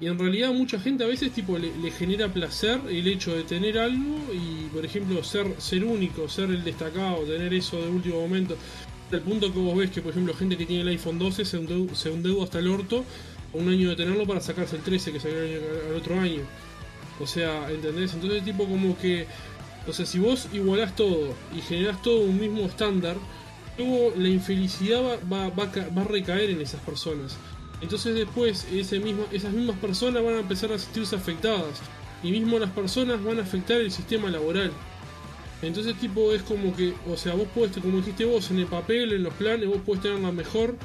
Y 0.00 0.06
en 0.08 0.18
realidad 0.18 0.52
mucha 0.52 0.80
gente 0.80 1.04
a 1.04 1.06
veces 1.06 1.30
tipo 1.32 1.56
le, 1.56 1.90
genera 1.92 2.26
placer 2.28 2.80
el 2.88 3.06
hecho 3.06 3.36
de 3.36 3.44
tener 3.44 3.78
algo 3.78 4.18
y 4.34 4.66
por 4.74 4.84
ejemplo 4.84 5.22
ser, 5.22 5.46
ser 5.58 5.84
único, 5.84 6.28
ser 6.28 6.50
el 6.50 6.64
destacado, 6.64 7.18
tener 7.22 7.54
eso 7.54 7.80
de 7.80 7.88
último 7.88 8.20
momento. 8.20 8.56
Hasta 9.04 9.16
el 9.16 9.22
punto 9.22 9.52
que 9.52 9.60
vos 9.60 9.76
ves 9.76 9.90
que 9.92 10.02
por 10.02 10.10
ejemplo 10.10 10.34
gente 10.34 10.56
que 10.56 10.66
tiene 10.66 10.82
el 10.82 10.88
iPhone 10.88 11.20
12 11.20 11.44
se 11.44 11.60
endeu- 11.60 11.94
se 11.94 12.12
endeuda 12.12 12.42
hasta 12.42 12.58
el 12.58 12.66
orto 12.68 13.04
un 13.52 13.68
año 13.68 13.90
de 13.90 13.96
tenerlo 13.96 14.26
para 14.26 14.40
sacarse 14.40 14.74
el 14.74 14.82
13 14.82 15.12
que 15.12 15.20
salió 15.20 15.38
al 15.38 15.94
otro 15.96 16.18
año. 16.18 16.40
O 17.20 17.26
sea, 17.26 17.70
¿entendés? 17.70 18.12
Entonces 18.14 18.44
tipo 18.44 18.64
como 18.66 18.98
que... 18.98 19.26
O 19.86 19.92
sea, 19.92 20.06
si 20.06 20.18
vos 20.18 20.48
igualás 20.52 20.94
todo 20.94 21.34
y 21.56 21.60
generás 21.60 22.00
todo 22.02 22.20
un 22.20 22.38
mismo 22.38 22.62
estándar, 22.62 23.16
luego 23.78 24.12
la 24.16 24.28
infelicidad 24.28 25.02
va, 25.02 25.16
va, 25.26 25.48
va, 25.48 25.70
va 25.96 26.02
a 26.02 26.04
recaer 26.04 26.50
en 26.50 26.60
esas 26.60 26.80
personas. 26.80 27.36
Entonces 27.80 28.14
después 28.14 28.66
ese 28.72 29.00
mismo, 29.00 29.24
esas 29.32 29.52
mismas 29.52 29.76
personas 29.78 30.22
van 30.22 30.34
a 30.34 30.40
empezar 30.40 30.72
a 30.72 30.78
sentirse 30.78 31.16
afectadas. 31.16 31.80
Y 32.22 32.30
mismo 32.30 32.58
las 32.60 32.70
personas 32.70 33.22
van 33.22 33.40
a 33.40 33.42
afectar 33.42 33.80
el 33.80 33.90
sistema 33.90 34.30
laboral. 34.30 34.70
Entonces 35.62 35.94
tipo 35.96 36.32
es 36.32 36.42
como 36.42 36.74
que, 36.76 36.94
o 37.08 37.16
sea, 37.16 37.34
vos 37.34 37.48
podés, 37.54 37.76
como 37.78 37.98
dijiste 37.98 38.24
vos, 38.24 38.50
en 38.50 38.60
el 38.60 38.66
papel, 38.66 39.12
en 39.12 39.24
los 39.24 39.34
planes, 39.34 39.68
vos 39.68 39.78
podés 39.84 40.02
tener 40.02 40.20
la 40.20 40.32
mejor 40.32 40.76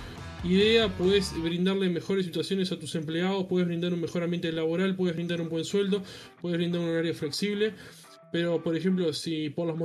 idea, 0.44 0.88
podés 0.90 1.34
brindarle 1.42 1.90
mejores 1.90 2.26
situaciones 2.26 2.72
a 2.72 2.80
tus 2.80 2.94
empleados, 2.96 3.46
podés 3.46 3.68
brindar 3.68 3.94
un 3.94 4.02
mejor 4.02 4.24
ambiente 4.24 4.52
laboral, 4.52 4.96
podés 4.96 5.16
brindar 5.16 5.42
un 5.42 5.50
buen 5.50 5.66
sueldo, 5.66 6.04
podés 6.42 6.58
brindar 6.58 6.82
un 6.82 6.90
horario 6.90 7.14
flexible. 7.14 7.74
Pero 8.32 8.62
por 8.62 8.76
ejemplo, 8.76 9.14
si 9.14 9.50
por 9.50 9.68
las, 9.68 9.78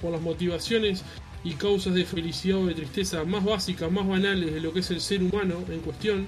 por 0.00 0.12
las 0.12 0.20
motivaciones 0.20 1.04
y 1.44 1.54
causas 1.54 1.94
de 1.94 2.04
felicidad 2.04 2.58
o 2.58 2.66
de 2.66 2.74
tristeza 2.74 3.24
más 3.24 3.44
básicas, 3.44 3.90
más 3.90 4.06
banales 4.06 4.52
de 4.52 4.60
lo 4.60 4.72
que 4.72 4.80
es 4.80 4.90
el 4.90 5.00
ser 5.00 5.22
humano 5.22 5.64
en 5.70 5.80
cuestión, 5.80 6.26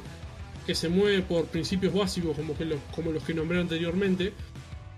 que 0.67 0.75
se 0.75 0.89
mueve 0.89 1.23
por 1.23 1.47
principios 1.47 1.95
básicos 1.95 2.37
como, 2.37 2.55
los, 2.59 2.81
como 2.95 3.13
los 3.13 3.23
que 3.23 3.35
nombré 3.35 3.61
anteriormente, 3.61 4.33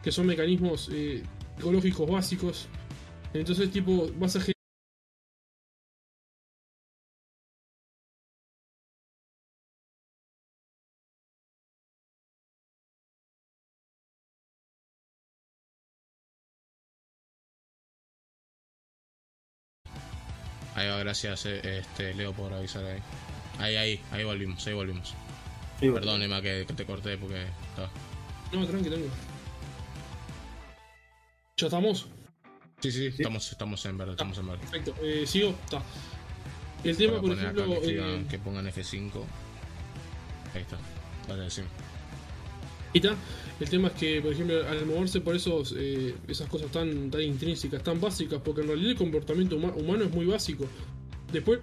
que 0.03 0.13
son 0.13 0.27
mecanismos 0.27 0.89
eh, 0.93 1.23
psicológicos 1.57 2.09
básicos, 2.09 2.69
entonces 3.35 3.71
tipo 3.71 4.09
vas 4.19 4.37
a 4.37 4.56
Ahí 20.77 20.89
va, 20.89 20.99
gracias 20.99 21.47
eh, 21.47 21.79
este, 21.81 22.15
Leo 22.15 22.33
por 22.33 22.53
avisar 22.53 22.85
ahí. 22.85 23.01
Ahí, 23.59 23.77
ahí, 23.77 24.01
ahí 24.13 24.23
volvimos, 24.25 24.65
ahí 24.67 24.75
volvimos. 24.75 25.15
Perdón, 25.81 26.23
Emma, 26.23 26.41
que, 26.41 26.65
que 26.67 26.73
te 26.75 26.85
corté 26.87 27.17
porque... 27.19 27.45
ah. 27.79 27.89
No, 28.53 28.65
tranqui, 28.67 28.89
tranqui. 28.89 29.09
¿Ya 31.57 31.67
estamos? 31.67 32.07
Sí, 32.81 32.93
sí, 32.93 33.07
estamos, 33.07 33.51
estamos 33.51 33.85
en 33.87 33.97
verde, 33.97 34.13
estamos 34.13 34.37
en 34.39 34.47
verde. 34.49 34.61
Perfecto. 34.71 34.95
Eh, 35.03 35.25
¿Sigo? 35.27 35.51
Está. 35.65 35.83
El 36.85 36.97
tema, 36.97 37.21
por 37.21 37.33
ejemplo. 37.33 37.65
que, 37.67 37.77
escriban- 37.81 38.21
eh, 38.21 38.27
que 38.29 38.39
pongan 38.39 38.67
F5. 38.67 39.13
Ahí 40.55 40.61
está. 40.63 40.77
Vale, 41.27 41.51
sí. 41.51 41.63
El 42.95 43.69
tema 43.71 43.89
es 43.89 43.95
que, 43.95 44.21
por 44.21 44.33
ejemplo, 44.33 44.67
al 44.69 44.85
moverse 44.87 45.21
por 45.21 45.35
esos, 45.37 45.75
eh, 45.77 46.15
esas 46.29 46.49
cosas 46.49 46.71
tan, 46.71 47.11
tan 47.11 47.21
intrínsecas, 47.23 47.83
tan 47.83 48.01
básicas, 48.01 48.41
porque 48.45 48.61
en 48.63 48.69
realidad 48.69 48.91
el 48.93 48.97
comportamiento 48.99 49.57
huma- 49.59 49.75
humano 49.77 50.05
es 50.05 50.11
muy 50.11 50.27
básico. 50.27 50.67
Después 51.33 51.61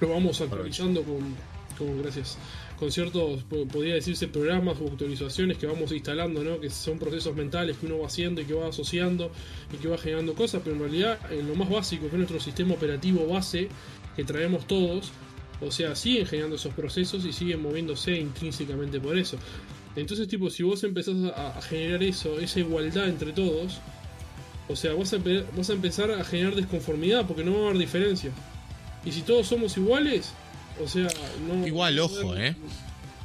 lo 0.00 0.08
vamos 0.08 0.40
actualizando 0.40 1.02
con, 1.02 1.34
con 1.78 2.02
gracias, 2.02 2.36
con 2.78 2.90
ciertos, 2.90 3.42
po- 3.44 3.66
podría 3.66 3.94
decirse, 3.94 4.28
programas 4.28 4.76
o 4.80 4.86
actualizaciones 4.88 5.56
que 5.58 5.66
vamos 5.66 5.92
instalando, 5.92 6.42
¿no? 6.44 6.60
que 6.60 6.70
son 6.70 6.98
procesos 6.98 7.34
mentales 7.34 7.76
que 7.78 7.86
uno 7.86 7.98
va 8.00 8.06
haciendo 8.06 8.40
y 8.40 8.44
que 8.44 8.54
va 8.54 8.68
asociando 8.68 9.30
y 9.72 9.76
que 9.76 9.88
va 9.88 9.96
generando 9.98 10.34
cosas, 10.34 10.60
pero 10.64 10.76
en 10.76 10.82
realidad 10.82 11.18
en 11.32 11.46
lo 11.48 11.54
más 11.54 11.70
básico, 11.70 12.02
que 12.02 12.12
es 12.12 12.18
nuestro 12.18 12.40
sistema 12.40 12.74
operativo 12.74 13.26
base 13.26 13.68
que 14.16 14.24
traemos 14.24 14.66
todos, 14.66 15.12
o 15.60 15.70
sea, 15.70 15.94
siguen 15.94 16.26
generando 16.26 16.56
esos 16.56 16.74
procesos 16.74 17.24
y 17.24 17.32
siguen 17.32 17.62
moviéndose 17.62 18.18
intrínsecamente 18.18 19.00
por 19.00 19.16
eso. 19.16 19.38
Entonces, 19.96 20.26
tipo, 20.28 20.50
si 20.50 20.62
vos 20.62 20.82
empezás 20.84 21.14
a, 21.36 21.58
a 21.58 21.62
generar 21.62 22.02
eso, 22.02 22.38
esa 22.40 22.58
igualdad 22.60 23.08
entre 23.08 23.32
todos, 23.32 23.78
o 24.68 24.74
sea, 24.76 24.92
vas 24.94 25.12
a, 25.12 25.18
empe- 25.18 25.44
vas 25.56 25.70
a 25.70 25.74
empezar 25.74 26.10
a 26.10 26.24
generar 26.24 26.54
desconformidad 26.54 27.26
porque 27.26 27.44
no 27.44 27.52
va 27.52 27.58
a 27.58 27.64
haber 27.66 27.78
diferencia. 27.78 28.30
Y 29.04 29.12
si 29.12 29.20
todos 29.22 29.46
somos 29.46 29.76
iguales, 29.76 30.32
o 30.82 30.88
sea, 30.88 31.08
no. 31.46 31.66
Igual, 31.66 31.96
no- 31.96 32.04
ojo, 32.06 32.36
¿eh? 32.36 32.56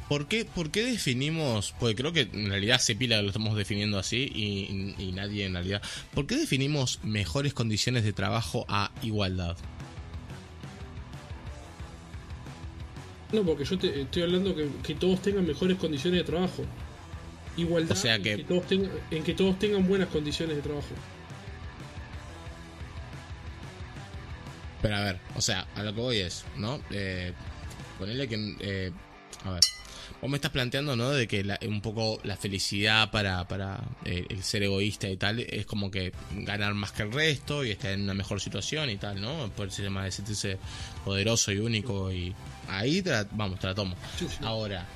¿Por 0.08 0.26
qué, 0.26 0.44
¿Por 0.44 0.70
qué 0.72 0.82
definimos? 0.84 1.72
Porque 1.78 1.94
creo 1.94 2.12
que 2.12 2.22
en 2.32 2.48
realidad 2.50 2.80
Cepila 2.80 3.22
lo 3.22 3.28
estamos 3.28 3.56
definiendo 3.56 3.96
así 3.96 4.30
y, 4.34 4.94
y 5.02 5.12
nadie 5.12 5.46
en 5.46 5.52
realidad. 5.54 5.82
¿Por 6.14 6.26
qué 6.26 6.36
definimos 6.36 6.98
mejores 7.04 7.54
condiciones 7.54 8.02
de 8.02 8.12
trabajo 8.12 8.64
a 8.68 8.90
igualdad? 9.02 9.56
No, 13.32 13.44
porque 13.44 13.64
yo 13.64 13.78
te 13.78 14.00
estoy 14.02 14.22
hablando 14.22 14.54
que, 14.54 14.68
que 14.82 14.94
todos 14.94 15.22
tengan 15.22 15.46
mejores 15.46 15.76
condiciones 15.78 16.20
de 16.20 16.24
trabajo. 16.24 16.64
Igualdad 17.56 17.96
O 17.96 18.00
sea 18.00 18.14
en 18.16 18.22
que- 18.22 18.38
todos 18.44 18.66
tengan, 18.66 18.90
en 19.10 19.22
que 19.22 19.34
todos 19.34 19.58
tengan 19.58 19.86
buenas 19.86 20.08
condiciones 20.08 20.56
de 20.56 20.62
trabajo. 20.62 20.88
Pero 24.82 24.96
a 24.96 25.00
ver, 25.04 25.18
o 25.36 25.40
sea, 25.42 25.66
a 25.74 25.82
lo 25.82 25.94
que 25.94 26.00
voy 26.00 26.16
es, 26.18 26.44
¿no? 26.56 26.80
Eh, 26.90 27.32
ponerle 27.98 28.28
que. 28.28 28.56
eh, 28.60 28.92
a 29.44 29.50
ver. 29.52 29.60
Vos 30.20 30.28
me 30.30 30.36
estás 30.36 30.50
planteando, 30.50 30.96
¿no? 30.96 31.10
De 31.10 31.26
que 31.26 31.42
la- 31.42 31.58
un 31.66 31.80
poco 31.80 32.20
la 32.24 32.36
felicidad 32.36 33.10
para, 33.10 33.48
para 33.48 33.80
eh, 34.04 34.26
el 34.28 34.42
ser 34.42 34.62
egoísta 34.62 35.08
y 35.08 35.16
tal 35.16 35.40
es 35.40 35.64
como 35.64 35.90
que 35.90 36.12
ganar 36.32 36.74
más 36.74 36.92
que 36.92 37.04
el 37.04 37.12
resto 37.12 37.64
y 37.64 37.70
estar 37.70 37.92
en 37.92 38.02
una 38.02 38.12
mejor 38.12 38.38
situación 38.40 38.90
y 38.90 38.96
tal, 38.98 39.20
¿no? 39.20 39.48
Por 39.56 39.70
ser 39.72 39.88
más 39.88 40.04
de 40.04 40.12
sentirse 40.12 40.58
poderoso 41.06 41.52
y 41.52 41.58
único 41.58 42.12
y 42.12 42.34
ahí 42.68 43.00
te 43.00 43.10
la- 43.10 43.26
vamos, 43.32 43.58
te 43.60 43.66
la 43.68 43.74
tomo. 43.74 43.96
Sí, 44.18 44.26
sí. 44.28 44.36
Ahora, 44.42 44.86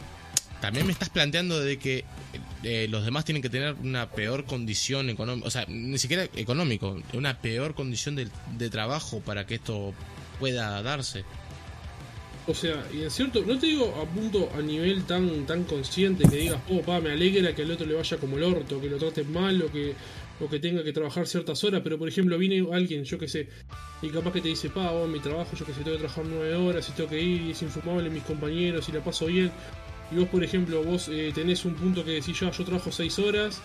también 0.60 0.84
me 0.86 0.92
estás 0.92 1.08
planteando 1.08 1.58
de 1.58 1.78
que 1.78 2.04
eh, 2.62 2.86
los 2.90 3.04
demás 3.06 3.24
tienen 3.24 3.40
que 3.42 3.48
tener 3.50 3.74
una 3.82 4.10
peor 4.10 4.44
condición 4.44 5.08
económica, 5.08 5.46
o 5.46 5.50
sea, 5.50 5.64
ni 5.68 5.96
siquiera 5.98 6.24
económico, 6.36 7.00
una 7.14 7.38
peor 7.40 7.74
condición 7.74 8.14
de, 8.14 8.28
de 8.58 8.68
trabajo 8.68 9.20
para 9.20 9.46
que 9.46 9.54
esto 9.54 9.94
pueda 10.38 10.82
darse. 10.82 11.24
O 12.46 12.52
sea, 12.52 12.86
y 12.92 13.02
en 13.02 13.10
cierto, 13.10 13.42
no 13.46 13.58
te 13.58 13.66
digo 13.66 13.94
a 14.02 14.04
punto 14.04 14.50
a 14.54 14.60
nivel 14.60 15.04
tan 15.04 15.46
tan 15.46 15.64
consciente 15.64 16.28
que 16.28 16.36
digas, 16.36 16.60
oh, 16.68 16.82
pa, 16.82 17.00
me 17.00 17.10
alegra 17.10 17.54
que 17.54 17.62
al 17.62 17.70
otro 17.70 17.86
le 17.86 17.94
vaya 17.94 18.18
como 18.18 18.36
el 18.36 18.42
orto, 18.42 18.80
que 18.82 18.90
lo 18.90 18.98
traten 18.98 19.32
mal 19.32 19.62
o 19.62 19.72
que, 19.72 19.94
o 20.40 20.48
que 20.48 20.58
tenga 20.58 20.84
que 20.84 20.92
trabajar 20.92 21.26
ciertas 21.26 21.64
horas, 21.64 21.80
pero 21.82 21.98
por 21.98 22.06
ejemplo 22.06 22.36
viene 22.36 22.66
alguien, 22.70 23.04
yo 23.04 23.18
que 23.18 23.28
sé, 23.28 23.48
y 24.02 24.10
capaz 24.10 24.32
que 24.34 24.42
te 24.42 24.48
dice, 24.48 24.68
pa, 24.68 24.92
oh, 24.92 25.06
mi 25.06 25.20
trabajo, 25.20 25.56
yo 25.56 25.64
que 25.64 25.72
sé, 25.72 25.80
tengo 25.80 25.96
que 25.96 26.02
trabajar 26.02 26.26
nueve 26.26 26.54
horas 26.54 26.86
y 26.86 26.92
tengo 26.92 27.08
que 27.08 27.22
ir 27.22 27.40
y 27.42 27.50
es 27.52 27.62
infumable 27.62 28.10
mis 28.10 28.24
compañeros 28.24 28.88
y 28.90 28.92
la 28.92 29.02
paso 29.02 29.26
bien. 29.26 29.50
Y 30.12 30.16
vos, 30.16 30.28
por 30.28 30.44
ejemplo, 30.44 30.84
vos 30.84 31.08
eh, 31.08 31.32
tenés 31.34 31.64
un 31.64 31.74
punto 31.74 32.04
que 32.04 32.10
decís, 32.10 32.38
ya, 32.38 32.50
yo 32.50 32.62
trabajo 32.62 32.92
seis 32.92 33.18
horas, 33.18 33.62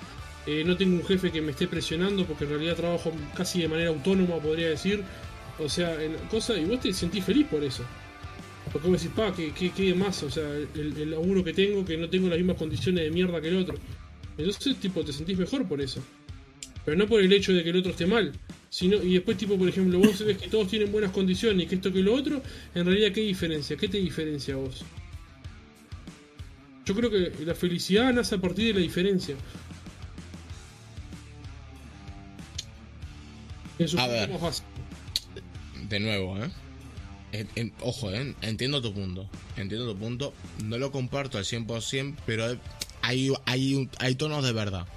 eh, 0.47 0.64
no 0.65 0.77
tengo 0.77 0.95
un 0.95 1.06
jefe 1.06 1.31
que 1.31 1.41
me 1.41 1.51
esté 1.51 1.68
presionando 1.68 2.26
porque 2.26 2.45
en 2.45 2.51
realidad 2.51 2.76
trabajo 2.76 3.11
casi 3.35 3.61
de 3.61 3.68
manera 3.68 3.89
autónoma, 3.89 4.38
podría 4.38 4.69
decir. 4.69 5.03
O 5.60 5.68
sea, 5.68 6.01
en 6.01 6.14
cosa, 6.31 6.57
y 6.57 6.64
vos 6.64 6.80
te 6.80 6.93
sentís 6.93 7.26
feliz 7.26 7.45
por 7.47 7.61
eso. 7.61 7.84
Porque 8.72 8.88
vos 8.88 9.02
decís, 9.02 9.16
pa, 9.16 9.34
que, 9.34 9.52
que, 9.52 9.72
que 9.72 9.94
más, 9.96 10.22
o 10.24 10.30
sea, 10.30 10.48
el, 10.56 10.94
el 10.98 11.12
laburo 11.12 11.44
que 11.44 11.54
tengo, 11.54 11.84
que 11.84 11.98
no 11.98 12.10
tengo 12.10 12.28
las 12.28 12.38
mismas 12.38 12.58
condiciones 12.58 13.04
de 13.04 13.12
mierda 13.12 13.41
que 13.41 13.48
el 13.48 13.58
otro. 13.58 13.76
Entonces, 14.38 14.78
tipo, 14.78 15.04
te 15.04 15.12
sentís 15.12 15.38
mejor 15.38 15.68
por 15.68 15.82
eso. 15.82 16.02
Pero 16.86 16.98
no 16.98 17.08
por 17.08 17.22
el 17.22 17.32
hecho 17.34 17.54
de 17.54 17.64
que 17.64 17.72
el 17.72 17.78
otro 17.78 17.91
esté 17.91 18.06
mal. 18.06 18.32
Sino, 18.70 19.02
y 19.02 19.14
después, 19.14 19.38
tipo, 19.38 19.58
por 19.58 19.68
ejemplo, 19.68 20.00
vos 20.00 20.24
ves 20.24 20.38
que 20.38 20.48
todos 20.48 20.68
tienen 20.68 20.91
buenas 20.91 21.12
condiciones 21.12 21.66
y 21.66 21.68
que 21.68 21.76
esto 21.76 21.91
que 21.91 22.02
lo 22.02 22.14
otro, 22.14 22.41
en 22.76 22.86
realidad, 22.86 23.12
¿qué 23.12 23.22
diferencia? 23.22 23.76
¿Qué 23.76 23.88
te 23.88 23.98
diferencia 23.98 24.54
a 24.54 24.58
vos? 24.58 24.86
Yo 26.86 26.96
creo 26.96 27.10
que 27.10 27.46
la 27.46 27.54
felicidad 27.54 28.14
nace 28.14 28.36
a 28.36 28.38
partir 28.38 28.68
de 28.68 28.74
la 28.74 28.80
diferencia. 28.80 29.36
A 33.98 34.08
ver. 34.08 34.30
De 35.90 36.00
nuevo, 36.00 36.38
¿eh? 36.38 36.50
Ojo, 37.81 38.11
¿eh? 38.11 38.34
Entiendo 38.41 38.81
tu 38.81 38.93
punto. 38.93 39.30
Entiendo 39.56 39.91
tu 39.91 39.97
punto. 39.97 40.34
No 40.64 40.77
lo 40.77 40.91
comparto 40.91 41.38
al 41.38 41.45
100%, 41.45 42.15
pero 42.26 42.57
hay, 43.01 44.15
tonos 44.18 44.43
de 44.43 44.51
verdad. 44.51 44.88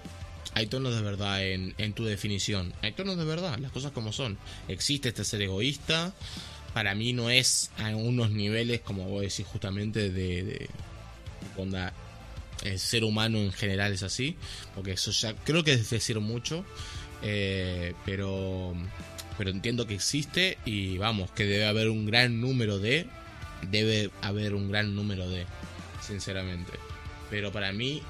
Hay 0.55 0.67
tonos 0.67 0.95
de 0.95 1.03
verdad 1.03 1.45
en, 1.45 1.93
tu 1.95 2.05
definición. 2.05 2.73
Hay 2.83 2.93
tonos 2.93 3.17
de 3.17 3.25
verdad, 3.25 3.59
las 3.59 3.73
cosas 3.73 3.93
como 3.93 4.13
son. 4.13 4.39
Existe 4.69 5.11
este 5.11 5.25
ser 5.25 5.43
egoísta. 5.43 6.15
Para 6.75 6.95
mí 6.95 7.13
no 7.13 7.29
es 7.29 7.71
a 7.77 7.95
unos 7.95 8.31
niveles, 8.31 8.81
como 8.81 9.05
vos 9.05 9.23
decís, 9.23 9.47
justamente 9.47 10.11
de... 10.11 10.43
de 10.43 10.71
el 12.65 12.79
ser 12.79 13.03
humano 13.03 13.39
en 13.39 13.53
general 13.53 13.93
es 13.93 14.03
así. 14.03 14.37
Porque 14.75 14.93
eso 14.93 15.11
ya 15.11 15.35
creo 15.35 15.65
que 15.65 15.73
es 15.73 15.91
decir 15.91 16.19
mucho. 16.21 16.65
eh, 17.23 17.95
pero 18.05 18.75
pero 19.43 19.51
entiendo 19.51 19.89
que 19.89 19.95
existe 19.95 20.57
y 20.65 20.99
vamos, 20.99 21.33
que 21.33 21.45
debe 21.45 21.67
haber 21.67 21.89
un 21.89 22.07
gran 22.07 22.41
número 22.41 22.79
de, 22.79 23.09
debe 23.73 24.13
haber 24.21 24.55
un 24.55 24.71
gran 24.71 24.95
número 24.95 25.29
de, 25.29 25.47
sinceramente. 26.01 26.71
Pero 27.29 27.51
para 27.51 27.73
mí, 27.73 28.03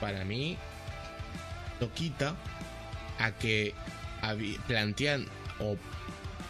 para 0.00 0.24
mí, 0.24 0.56
lo 1.78 1.92
quita 1.92 2.36
a 3.18 3.32
que 3.32 3.74
plantean, 4.66 5.26
o 5.58 5.76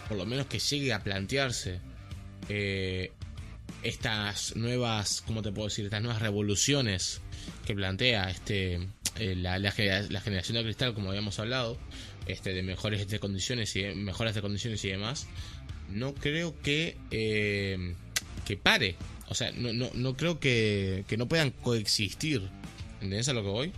por 0.08 0.16
lo 0.16 0.24
menos 0.24 0.46
que 0.46 0.60
llegue 0.60 0.92
a 0.92 1.00
plantearse, 1.00 1.80
eh, 2.48 3.10
estas 3.82 4.54
nuevas, 4.54 5.20
¿cómo 5.26 5.42
te 5.42 5.50
puedo 5.50 5.66
decir? 5.66 5.86
Estas 5.86 6.00
nuevas 6.00 6.22
revoluciones 6.22 7.22
que 7.66 7.74
plantea 7.74 8.30
este 8.30 8.86
eh, 9.16 9.34
la, 9.34 9.58
la 9.58 9.72
generación 9.72 10.58
de 10.58 10.62
cristal, 10.62 10.94
como 10.94 11.08
habíamos 11.08 11.40
hablado, 11.40 11.76
este, 12.26 12.52
de 12.52 12.62
mejores 12.62 13.08
de 13.08 13.18
condiciones 13.18 13.74
y 13.76 13.84
mejoras 13.94 14.34
de 14.34 14.42
condiciones 14.42 14.84
y 14.84 14.88
demás, 14.88 15.26
no 15.90 16.14
creo 16.14 16.58
que 16.60 16.96
eh, 17.10 17.94
que 18.44 18.56
pare. 18.56 18.96
O 19.28 19.34
sea, 19.34 19.52
no, 19.52 19.72
no, 19.72 19.90
no 19.94 20.16
creo 20.16 20.40
que, 20.40 21.04
que 21.06 21.16
no 21.16 21.28
puedan 21.28 21.50
coexistir. 21.50 22.48
¿Entendés 22.94 23.28
a 23.28 23.32
lo 23.32 23.42
que 23.42 23.48
voy? 23.48 23.72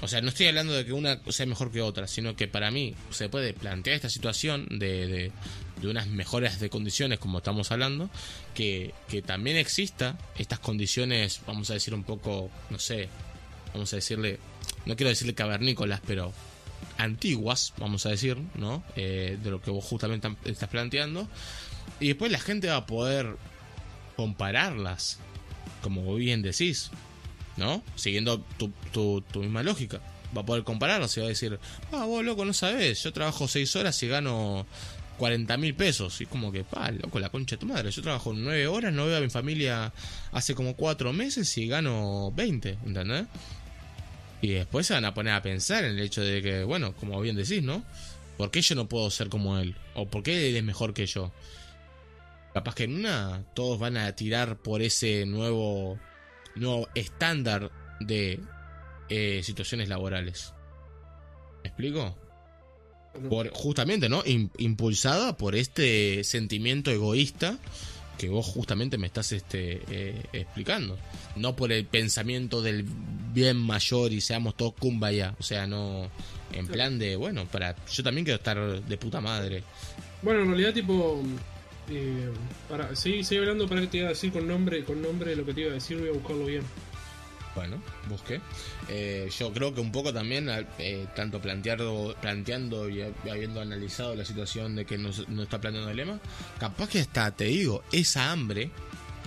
O 0.00 0.08
sea, 0.08 0.20
no 0.20 0.28
estoy 0.28 0.46
hablando 0.46 0.74
de 0.74 0.84
que 0.84 0.92
una 0.92 1.20
sea 1.30 1.46
mejor 1.46 1.72
que 1.72 1.80
otra, 1.80 2.06
sino 2.06 2.36
que 2.36 2.46
para 2.46 2.70
mí 2.70 2.94
se 3.10 3.28
puede 3.28 3.52
plantear 3.52 3.96
esta 3.96 4.10
situación 4.10 4.66
de, 4.68 5.06
de, 5.06 5.32
de 5.80 5.88
unas 5.88 6.08
mejoras 6.08 6.60
de 6.60 6.68
condiciones, 6.68 7.18
como 7.18 7.38
estamos 7.38 7.72
hablando, 7.72 8.10
que, 8.54 8.92
que 9.08 9.22
también 9.22 9.56
exista 9.56 10.18
estas 10.36 10.58
condiciones, 10.58 11.40
vamos 11.46 11.70
a 11.70 11.74
decir 11.74 11.94
un 11.94 12.04
poco, 12.04 12.50
no 12.70 12.78
sé, 12.78 13.08
vamos 13.72 13.92
a 13.92 13.96
decirle, 13.96 14.38
no 14.84 14.94
quiero 14.94 15.10
decirle 15.10 15.34
cavernícolas, 15.34 16.00
pero 16.06 16.32
antiguas, 16.98 17.72
vamos 17.78 18.06
a 18.06 18.10
decir, 18.10 18.36
¿no? 18.54 18.82
Eh, 18.96 19.38
de 19.42 19.50
lo 19.50 19.60
que 19.60 19.70
vos 19.70 19.84
justamente 19.84 20.28
estás 20.44 20.68
planteando. 20.68 21.28
Y 22.00 22.08
después 22.08 22.30
la 22.32 22.38
gente 22.38 22.68
va 22.68 22.76
a 22.76 22.86
poder 22.86 23.36
compararlas, 24.16 25.18
como 25.82 26.14
bien 26.14 26.42
decís, 26.42 26.90
¿no? 27.56 27.82
Siguiendo 27.96 28.40
tu, 28.58 28.70
tu, 28.92 29.22
tu 29.22 29.40
misma 29.40 29.62
lógica. 29.62 30.00
Va 30.36 30.42
a 30.42 30.46
poder 30.46 30.64
compararlas 30.64 31.16
y 31.16 31.20
va 31.20 31.26
a 31.26 31.28
decir, 31.28 31.58
ah, 31.92 32.04
vos 32.04 32.24
loco, 32.24 32.44
no 32.44 32.52
sabés, 32.52 33.02
yo 33.02 33.12
trabajo 33.12 33.46
6 33.46 33.76
horas 33.76 34.02
y 34.02 34.08
gano 34.08 34.66
40 35.18 35.56
mil 35.56 35.74
pesos. 35.74 36.20
Y 36.20 36.26
como 36.26 36.50
que, 36.52 36.64
pa, 36.64 36.90
loco, 36.90 37.18
la 37.20 37.28
concha 37.28 37.56
de 37.56 37.60
tu 37.60 37.66
madre. 37.66 37.90
Yo 37.90 38.02
trabajo 38.02 38.32
9 38.34 38.66
horas, 38.66 38.92
no 38.92 39.06
veo 39.06 39.18
a 39.18 39.20
mi 39.20 39.30
familia 39.30 39.92
hace 40.32 40.54
como 40.54 40.74
4 40.74 41.12
meses 41.12 41.56
y 41.58 41.68
gano 41.68 42.32
20, 42.34 42.78
¿entendés? 42.84 43.26
Y 44.44 44.48
después 44.52 44.86
se 44.86 44.92
van 44.92 45.06
a 45.06 45.14
poner 45.14 45.32
a 45.32 45.40
pensar 45.40 45.84
en 45.84 45.92
el 45.92 46.00
hecho 46.00 46.20
de 46.22 46.42
que, 46.42 46.64
bueno, 46.64 46.94
como 46.96 47.18
bien 47.22 47.34
decís, 47.34 47.62
¿no? 47.62 47.82
¿Por 48.36 48.50
qué 48.50 48.60
yo 48.60 48.74
no 48.74 48.86
puedo 48.90 49.08
ser 49.10 49.30
como 49.30 49.58
él? 49.58 49.74
¿O 49.94 50.06
por 50.06 50.22
qué 50.22 50.50
él 50.50 50.56
es 50.56 50.62
mejor 50.62 50.92
que 50.92 51.06
yo? 51.06 51.32
Capaz 52.52 52.74
que 52.74 52.84
en 52.84 52.94
una 52.94 53.42
todos 53.54 53.78
van 53.78 53.96
a 53.96 54.14
tirar 54.14 54.58
por 54.58 54.82
ese 54.82 55.24
nuevo, 55.24 55.98
nuevo 56.56 56.88
estándar 56.94 57.70
de 58.00 58.38
eh, 59.08 59.40
situaciones 59.42 59.88
laborales. 59.88 60.52
¿Me 61.62 61.68
explico? 61.68 62.14
Por, 63.30 63.48
justamente, 63.48 64.10
¿no? 64.10 64.22
Im- 64.24 64.50
impulsada 64.58 65.38
por 65.38 65.54
este 65.54 66.22
sentimiento 66.22 66.90
egoísta 66.90 67.56
que 68.18 68.28
vos 68.28 68.46
justamente 68.46 68.98
me 68.98 69.06
estás 69.06 69.32
este, 69.32 69.82
eh, 69.90 70.22
explicando. 70.32 70.98
No 71.36 71.56
por 71.56 71.72
el 71.72 71.84
pensamiento 71.84 72.62
del 72.62 72.84
bien 73.32 73.56
mayor 73.56 74.12
y 74.12 74.20
seamos 74.20 74.56
todos 74.56 74.74
kumbaya. 74.78 75.34
O 75.38 75.42
sea, 75.42 75.66
no. 75.66 76.10
En 76.52 76.66
plan 76.68 76.98
de, 76.98 77.16
bueno, 77.16 77.46
para. 77.46 77.74
Yo 77.92 78.02
también 78.02 78.24
quiero 78.24 78.36
estar 78.36 78.82
de 78.82 78.96
puta 78.96 79.20
madre. 79.20 79.62
Bueno, 80.22 80.42
en 80.42 80.48
realidad, 80.48 80.72
tipo. 80.72 81.22
Eh, 81.90 82.30
para, 82.68 82.96
seguí, 82.96 83.24
seguí 83.24 83.40
hablando 83.40 83.68
para 83.68 83.82
que 83.82 83.88
te 83.88 83.98
iba 83.98 84.06
a 84.06 84.10
decir 84.10 84.32
con 84.32 84.48
nombre, 84.48 84.84
con 84.84 85.02
nombre 85.02 85.36
lo 85.36 85.44
que 85.44 85.52
te 85.52 85.60
iba 85.62 85.70
a 85.70 85.74
decir, 85.74 85.98
voy 85.98 86.08
a 86.08 86.12
buscarlo 86.12 86.46
bien. 86.46 86.62
Bueno, 87.54 87.80
busqué. 88.08 88.40
Eh, 88.88 89.30
yo 89.38 89.52
creo 89.52 89.72
que 89.72 89.80
un 89.80 89.92
poco 89.92 90.12
también, 90.12 90.48
eh, 90.78 91.06
tanto 91.14 91.40
planteando, 91.40 92.16
planteando 92.20 92.88
y 92.88 93.02
ha- 93.02 93.12
habiendo 93.30 93.60
analizado 93.60 94.14
la 94.16 94.24
situación 94.24 94.74
de 94.74 94.84
que 94.84 94.98
nos 94.98 95.20
está 95.20 95.60
planteando 95.60 95.90
el 95.90 95.96
lema, 95.96 96.20
capaz 96.58 96.88
que 96.88 96.98
hasta 97.00 97.30
te 97.30 97.44
digo, 97.44 97.84
esa 97.92 98.32
hambre, 98.32 98.70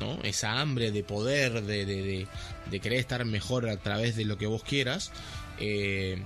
¿no? 0.01 0.21
Esa 0.23 0.59
hambre 0.59 0.91
de 0.91 1.03
poder, 1.03 1.61
de, 1.63 1.85
de, 1.85 2.01
de, 2.03 2.27
de 2.69 2.79
querer 2.81 2.99
estar 2.99 3.23
mejor 3.23 3.69
a 3.69 3.77
través 3.77 4.15
de 4.17 4.25
lo 4.25 4.37
que 4.37 4.45
vos 4.45 4.61
quieras, 4.63 5.11
eh, 5.59 6.21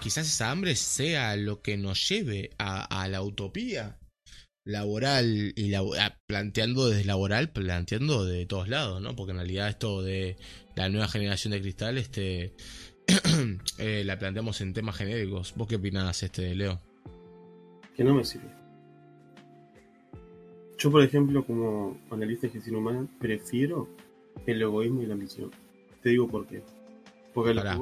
quizás 0.00 0.26
esa 0.26 0.50
hambre 0.50 0.74
sea 0.74 1.36
lo 1.36 1.60
que 1.60 1.76
nos 1.76 2.08
lleve 2.08 2.50
a 2.58 3.06
la 3.08 3.20
utopía 3.22 3.98
laboral 4.64 5.52
y 5.56 5.68
labo- 5.70 5.94
ah, 5.98 6.18
planteando 6.26 6.88
desde 6.88 7.04
laboral, 7.04 7.50
planteando 7.50 8.24
de 8.24 8.46
todos 8.46 8.68
lados, 8.68 9.00
¿no? 9.02 9.14
Porque 9.16 9.32
en 9.32 9.38
realidad 9.38 9.68
esto 9.68 10.02
de 10.02 10.36
la 10.76 10.88
nueva 10.88 11.08
generación 11.08 11.52
de 11.52 11.60
cristal, 11.60 11.98
este 11.98 12.52
eh, 13.78 14.02
la 14.04 14.18
planteamos 14.18 14.60
en 14.60 14.72
temas 14.72 14.96
genéricos. 14.96 15.54
¿Vos 15.56 15.66
qué 15.68 15.76
opinás, 15.76 16.22
este, 16.22 16.54
Leo? 16.54 16.80
que 17.96 18.04
no 18.04 18.14
me 18.14 18.24
sirve. 18.24 18.48
Yo, 20.78 20.90
por 20.90 21.02
ejemplo, 21.02 21.44
como 21.44 21.98
analista 22.10 22.46
de 22.46 22.54
gestión 22.54 22.76
humana, 22.76 23.06
prefiero 23.20 23.88
el 24.46 24.62
egoísmo 24.62 25.02
y 25.02 25.06
la 25.06 25.14
ambición. 25.14 25.50
Te 26.02 26.08
digo 26.10 26.26
por 26.26 26.46
qué. 26.46 26.62
Porque 27.34 27.54
Pará, 27.54 27.78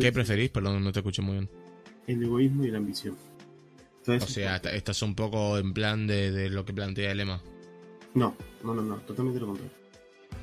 ¿Qué 0.00 0.12
preferís? 0.12 0.50
Perdón, 0.50 0.84
no 0.84 0.92
te 0.92 1.00
escuché 1.00 1.22
muy 1.22 1.34
bien. 1.34 1.50
el 2.06 2.22
egoísmo 2.22 2.64
y 2.64 2.70
la 2.70 2.78
ambición. 2.78 3.16
Entonces, 4.06 4.28
O 4.28 4.32
sea, 4.32 4.56
esta- 4.56 4.72
estás 4.72 5.00
un 5.02 5.14
poco 5.14 5.56
en 5.58 5.72
plan 5.72 6.06
de, 6.06 6.30
de 6.30 6.50
lo 6.50 6.64
que 6.64 6.72
plantea 6.74 7.10
el 7.12 7.16
lema. 7.18 7.40
no, 8.14 8.34
no, 8.62 8.74
no, 8.74 8.82
no, 8.82 8.96
totalmente 8.98 9.40
lo 9.40 9.46
contrario. 9.46 9.72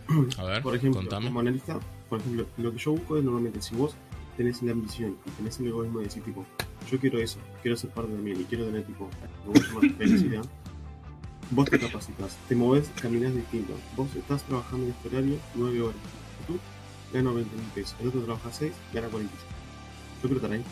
A 0.40 0.44
ver, 0.46 0.62
Por 0.64 0.76
ejemplo, 0.76 1.02
contame. 1.02 1.28
como 1.28 1.40
analista, 1.42 1.80
por 2.10 2.20
ejemplo, 2.20 2.48
lo 2.58 2.72
que 2.72 2.78
yo 2.80 2.92
busco 2.94 3.18
es 3.18 3.24
normalmente 3.24 3.62
si 3.62 3.76
vos 3.76 3.94
tenés 4.36 4.62
la 4.64 4.72
ambición 4.72 5.16
y 5.26 5.30
tenés 5.32 5.60
el 5.60 5.68
egoísmo 5.68 6.00
de 6.00 6.06
decir 6.06 6.24
tipo, 6.24 6.46
yo 6.90 7.00
quiero 7.00 7.20
eso, 7.20 7.38
quiero 7.62 7.78
ser 7.78 7.92
parte 7.92 8.12
también 8.12 8.42
y 8.42 8.44
quiero 8.46 8.66
tener 8.66 8.84
tipo, 8.84 9.10
lo 9.46 9.52
voy 9.52 9.62
a 9.62 9.68
llamar 9.68 9.92
felicidad, 9.98 10.46
vos 11.52 11.70
te 11.70 11.80
capacitas, 11.80 12.38
te 12.50 12.56
moves, 12.56 12.90
caminás 13.00 13.36
distinto. 13.36 13.74
Vos 13.96 14.14
estás 14.16 14.42
trabajando 14.44 14.86
en 14.88 14.92
este 14.94 15.08
horario 15.10 15.38
9 15.56 15.82
horas. 15.82 15.96
Tú 16.48 16.58
ganas 17.14 17.36
20 17.36 17.56
mil 17.56 17.66
pesos, 17.76 17.96
el 18.02 18.08
otro 18.08 18.22
trabaja 18.22 18.52
6, 18.52 18.74
gana 18.94 19.08
45. 19.08 19.54
Yo 20.24 20.30
quiero 20.30 20.36
estar 20.38 20.52
ahí. 20.52 20.64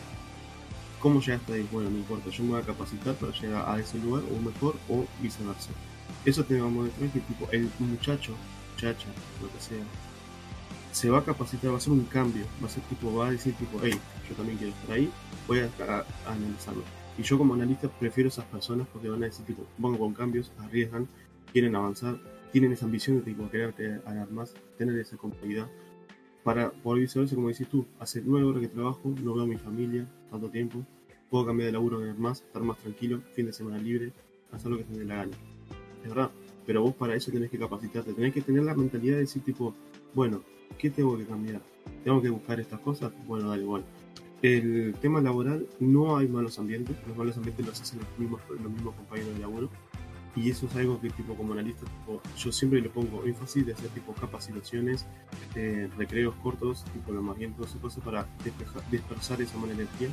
¿Cómo 1.00 1.22
llegaste 1.22 1.54
ahí? 1.54 1.68
Bueno, 1.72 1.90
no 1.90 1.98
importa, 1.98 2.30
yo 2.30 2.44
me 2.44 2.52
voy 2.52 2.62
a 2.62 2.66
capacitar 2.66 3.16
para 3.16 3.32
llegar 3.32 3.70
a 3.70 3.80
ese 3.80 3.98
lugar 4.00 4.24
o 4.32 4.42
mejor 4.42 4.76
o 4.90 5.06
viceversa. 5.22 5.70
Eso 6.26 6.44
te 6.44 6.60
va 6.60 6.68
a 6.68 6.70
mostrar 6.70 7.10
que 7.10 7.20
tipo, 7.22 7.48
el 7.52 7.70
muchacho, 7.80 8.34
muchacha, 8.74 9.08
lo 9.42 9.52
que 9.52 9.60
sea, 9.62 9.84
se 10.92 11.10
va 11.10 11.20
a 11.20 11.24
capacitar, 11.24 11.72
va 11.72 11.76
a 11.76 11.78
hacer 11.78 11.94
un 11.94 12.04
cambio, 12.04 12.44
va 12.62 12.68
a 12.68 12.70
ser 12.70 12.84
tipo, 12.84 13.16
va 13.16 13.28
a 13.28 13.32
decir 13.32 13.54
tipo, 13.54 13.80
hey, 13.82 13.98
yo 14.28 14.36
también 14.36 14.58
quiero 14.58 14.74
estar 14.74 14.92
ahí, 14.92 15.10
voy 15.48 15.60
a, 15.60 16.06
analizarlo. 16.28 16.84
Y 17.18 17.24
yo 17.24 17.38
como 17.38 17.54
analista 17.54 17.88
prefiero 17.88 18.28
esas 18.28 18.46
personas 18.46 18.88
porque 18.92 19.10
van 19.10 19.24
a 19.24 19.28
decir 19.28 19.46
tipo, 19.46 19.66
van 19.78 19.98
con 19.98 20.14
cambios, 20.14 20.52
arriesgan, 20.60 21.08
quieren 21.54 21.76
avanzar, 21.76 22.18
tienen 22.52 22.74
esa 22.74 22.86
ambición 22.86 23.18
de 23.18 23.24
tipo 23.24 23.50
querer 23.50 23.74
ganar 24.06 24.30
más, 24.32 24.54
tener 24.78 24.98
esa 25.00 25.16
comodidad. 25.16 25.68
Para 26.50 26.72
por 26.72 26.98
viceversa, 26.98 27.36
como 27.36 27.50
decís 27.50 27.68
tú, 27.68 27.86
hace 28.00 28.24
nueve 28.26 28.48
horas 28.48 28.62
que 28.64 28.70
trabajo, 28.70 29.14
no 29.24 29.36
veo 29.36 29.44
a 29.44 29.46
mi 29.46 29.58
familia 29.58 30.08
tanto 30.32 30.50
tiempo, 30.50 30.84
puedo 31.30 31.46
cambiar 31.46 31.68
de 31.68 31.74
laburo, 31.74 32.00
más, 32.18 32.42
estar 32.42 32.64
más 32.64 32.80
tranquilo, 32.80 33.22
fin 33.36 33.46
de 33.46 33.54
semana 33.54 33.78
libre, 33.78 34.12
hacer 34.52 34.72
lo 34.72 34.78
que 34.80 34.84
te 34.86 34.98
dé 34.98 35.06
la 35.06 35.18
gana. 35.18 35.38
Es 36.02 36.10
verdad, 36.10 36.32
pero 36.66 36.82
vos 36.82 36.96
para 36.96 37.14
eso 37.14 37.32
tenés 37.32 37.52
que 37.52 37.60
capacitarte, 37.60 38.14
tenés 38.14 38.34
que 38.34 38.42
tener 38.42 38.64
la 38.64 38.74
mentalidad 38.74 39.14
de 39.14 39.20
decir 39.20 39.44
tipo, 39.44 39.76
bueno, 40.16 40.42
¿qué 40.80 40.90
tengo 40.90 41.16
que 41.20 41.26
cambiar? 41.26 41.62
¿Tengo 42.04 42.20
que 42.20 42.30
buscar 42.32 42.60
estas 42.60 42.80
cosas? 42.80 43.14
Bueno, 43.28 43.48
da 43.48 43.56
igual. 43.56 43.84
El 44.42 44.96
tema 45.00 45.22
laboral, 45.22 45.68
no 45.80 46.18
hay 46.18 46.28
malos 46.28 46.58
ambientes, 46.58 46.96
los 47.08 47.16
malos 47.16 47.38
ambientes 47.38 47.64
los 47.64 47.80
hacen 47.80 48.00
los 48.00 48.08
mismos, 48.18 48.42
los 48.50 48.72
mismos 48.72 48.96
compañeros 48.96 49.36
de 49.36 49.40
laburo. 49.40 49.70
Y 50.36 50.50
eso 50.52 50.68
es 50.68 50.76
algo 50.76 51.02
que 51.02 51.10
tipo 51.10 51.36
como 51.36 51.54
analista, 51.54 51.86
tipo, 51.86 52.22
yo 52.38 52.52
siempre 52.52 52.80
le 52.82 52.90
pongo 52.90 53.26
énfasis 53.26 53.66
de 53.66 53.74
hacer 53.74 53.90
tipo 53.90 54.14
capacitaciones, 54.14 55.06
eh, 55.56 55.90
recreos 55.98 56.36
cortos, 56.44 56.86
tipo 56.94 57.12
llamamientos 57.12 57.74
y 57.76 57.80
cosas 57.80 58.04
para 58.04 58.28
despejar- 58.44 58.88
dispersar 58.90 59.42
esa 59.42 59.58
mala 59.58 59.74
energía. 59.74 60.10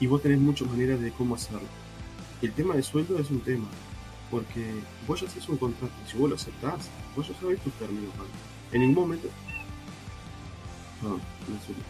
Y 0.00 0.06
vos 0.08 0.20
tenés 0.20 0.40
muchas 0.40 0.68
maneras 0.68 1.00
de 1.00 1.10
cómo 1.12 1.36
hacerlo. 1.36 1.60
El 2.42 2.52
tema 2.52 2.74
de 2.74 2.82
sueldo 2.82 3.18
es 3.18 3.30
un 3.30 3.40
tema, 3.40 3.66
porque 4.30 4.68
vos 5.06 5.20
ya 5.20 5.26
haces 5.26 5.48
un 5.48 5.56
contrato, 5.56 5.94
si 6.10 6.18
vos 6.18 6.28
lo 6.28 6.36
aceptás, 6.36 6.90
vos 7.14 7.26
ya 7.28 7.34
sabés 7.40 7.60
tus 7.60 7.72
términos. 7.74 8.10
¿vale? 8.18 8.28
En 8.72 8.80
ningún 8.80 9.04
momento. 9.04 9.28
No 11.02 11.18
sueldo. 11.64 11.82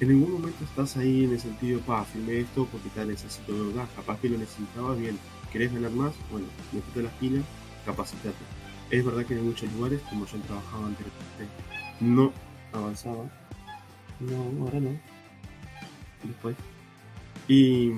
En 0.00 0.08
ningún 0.08 0.32
momento 0.32 0.64
estás 0.64 0.96
ahí 0.96 1.24
en 1.24 1.32
el 1.32 1.40
sentido, 1.40 1.80
pa, 1.80 2.04
firmé 2.04 2.40
esto 2.40 2.66
porque 2.70 2.88
tal 2.90 3.08
necesito 3.08 3.52
de 3.52 3.66
verdad. 3.72 3.88
Capaz 3.94 4.18
que 4.20 4.28
lo 4.28 4.38
necesitabas 4.38 4.98
bien. 4.98 5.18
¿Querés 5.54 5.72
ganar 5.72 5.92
más? 5.92 6.12
Bueno, 6.30 6.46
metete 6.72 7.02
las 7.02 7.12
pilas, 7.14 7.42
capacitate. 7.86 8.34
Es 8.90 9.02
verdad 9.04 9.24
que 9.24 9.34
en 9.34 9.46
muchos 9.46 9.72
lugares, 9.72 10.00
como 10.10 10.26
yo 10.26 10.36
trabajaba 10.40 10.86
anteriormente, 10.88 11.48
no 12.00 12.32
avanzaba. 12.72 13.24
No, 14.20 14.64
ahora 14.66 14.80
no. 14.80 15.00
Después. 16.24 16.56
Y. 17.48 17.90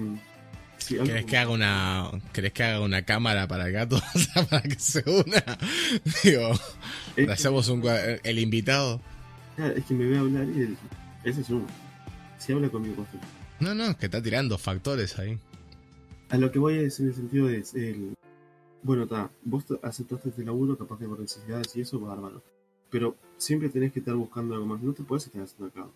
Sí, 0.79 0.95
algo 0.95 1.07
¿Querés 1.07 1.23
como- 1.23 1.31
que 1.31 1.37
haga 1.39 1.51
una 1.51 2.11
¿Querés 2.33 2.53
que 2.53 2.63
haga 2.63 2.81
una 2.81 3.03
cámara 3.03 3.49
para 3.49 3.67
el 3.67 3.73
gato? 3.73 4.01
Para 4.51 4.63
que 4.63 4.79
se 4.79 5.03
una. 5.11 5.43
Digo, 6.23 6.51
es 7.17 7.29
hacemos 7.31 7.69
un 7.69 7.83
el 8.23 8.39
invitado. 8.39 9.01
Claro, 9.57 9.75
es 9.75 9.85
que 9.87 9.95
me 9.95 10.05
ve 10.05 10.19
hablar 10.19 10.45
y 10.45 10.77
ese 11.25 11.41
es 11.41 11.49
uno. 11.51 11.67
Si 12.39 12.53
habla 12.53 12.69
conmigo, 12.69 13.05
No, 13.59 13.75
no, 13.75 13.87
es 13.87 13.97
que 13.97 14.07
está 14.07 14.23
tirando 14.23 14.59
factores 14.59 15.19
ahí. 15.19 15.39
A 16.29 16.39
lo 16.39 16.51
que 16.51 16.59
voy 16.59 16.79
es 16.79 16.99
en 16.99 17.07
el 17.07 17.15
sentido 17.15 17.47
de 17.47 17.65
el. 17.75 18.17
Bueno, 18.83 19.05
está, 19.05 19.31
vos 19.45 19.65
aceptaste 19.83 20.31
este 20.31 20.45
laburo, 20.45 20.77
capaz 20.77 20.99
que 20.99 21.07
por 21.07 21.21
necesidades 21.21 21.75
y 21.77 21.83
eso, 21.83 22.01
bárbaro. 22.01 22.43
Pero 22.91 23.17
siempre 23.37 23.69
tenés 23.69 23.93
que 23.93 24.01
estar 24.01 24.15
buscando 24.15 24.55
algo 24.55 24.67
más, 24.67 24.81
no 24.81 24.93
te 24.93 25.05
puedes 25.05 25.29
quedar 25.29 25.45
haciendo 25.45 25.67
acá. 25.67 25.89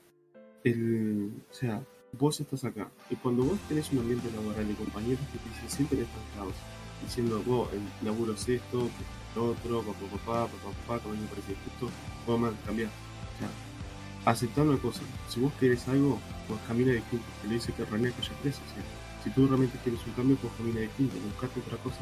El, 0.63 1.33
o 1.51 1.55
sea, 1.55 1.85
vos 2.13 2.41
estás 2.41 2.65
acá, 2.65 2.91
y 3.11 3.17
cuando 3.17 3.45
vos 3.45 3.59
tenés 3.69 3.91
un 3.93 4.01
ambiente 4.01 4.31
laboral 4.31 4.67
de 4.69 4.75
compañeros 4.75 5.21
que 5.33 5.39
te 5.39 5.49
dicen 5.49 5.71
siempre 5.71 6.01
estancados, 6.03 6.55
diciendo, 7.03 7.43
vos, 7.47 7.69
el 7.73 8.07
laburo 8.07 8.35
es 8.35 8.49
esto, 8.49 8.89
lo 9.35 9.51
otro, 9.51 9.83
papá, 9.83 9.99
papá, 10.11 10.49
papá, 10.49 10.99
papá, 10.99 11.09
mí 11.11 11.19
me 11.19 11.27
parece 11.29 11.55
justo, 11.65 11.89
vos 12.27 12.41
más 12.41 12.53
cambiar. 12.67 12.89
O 12.89 13.39
sea, 13.39 14.31
aceptar 14.31 14.67
una 14.67 14.79
cosa, 14.79 15.01
si 15.29 15.41
vos 15.41 15.53
querés 15.59 15.87
algo, 15.89 16.21
pues 16.47 16.61
camina 16.67 16.93
distinto, 16.93 17.25
que 17.43 17.49
le 17.49 17.55
dice 17.55 17.73
que 17.73 17.85
René 17.85 18.13
que 18.13 18.23
ya 18.23 18.35
crece, 18.43 18.61
o 18.61 18.75
sea, 18.75 19.00
si 19.23 19.31
tú 19.31 19.47
realmente 19.47 19.79
quieres 19.83 20.01
un 20.07 20.13
cambio, 20.13 20.37
pues 20.37 20.53
camina 20.55 20.81
distinto, 20.81 21.17
buscarte 21.27 21.61
otra 21.61 21.77
cosa. 21.79 22.01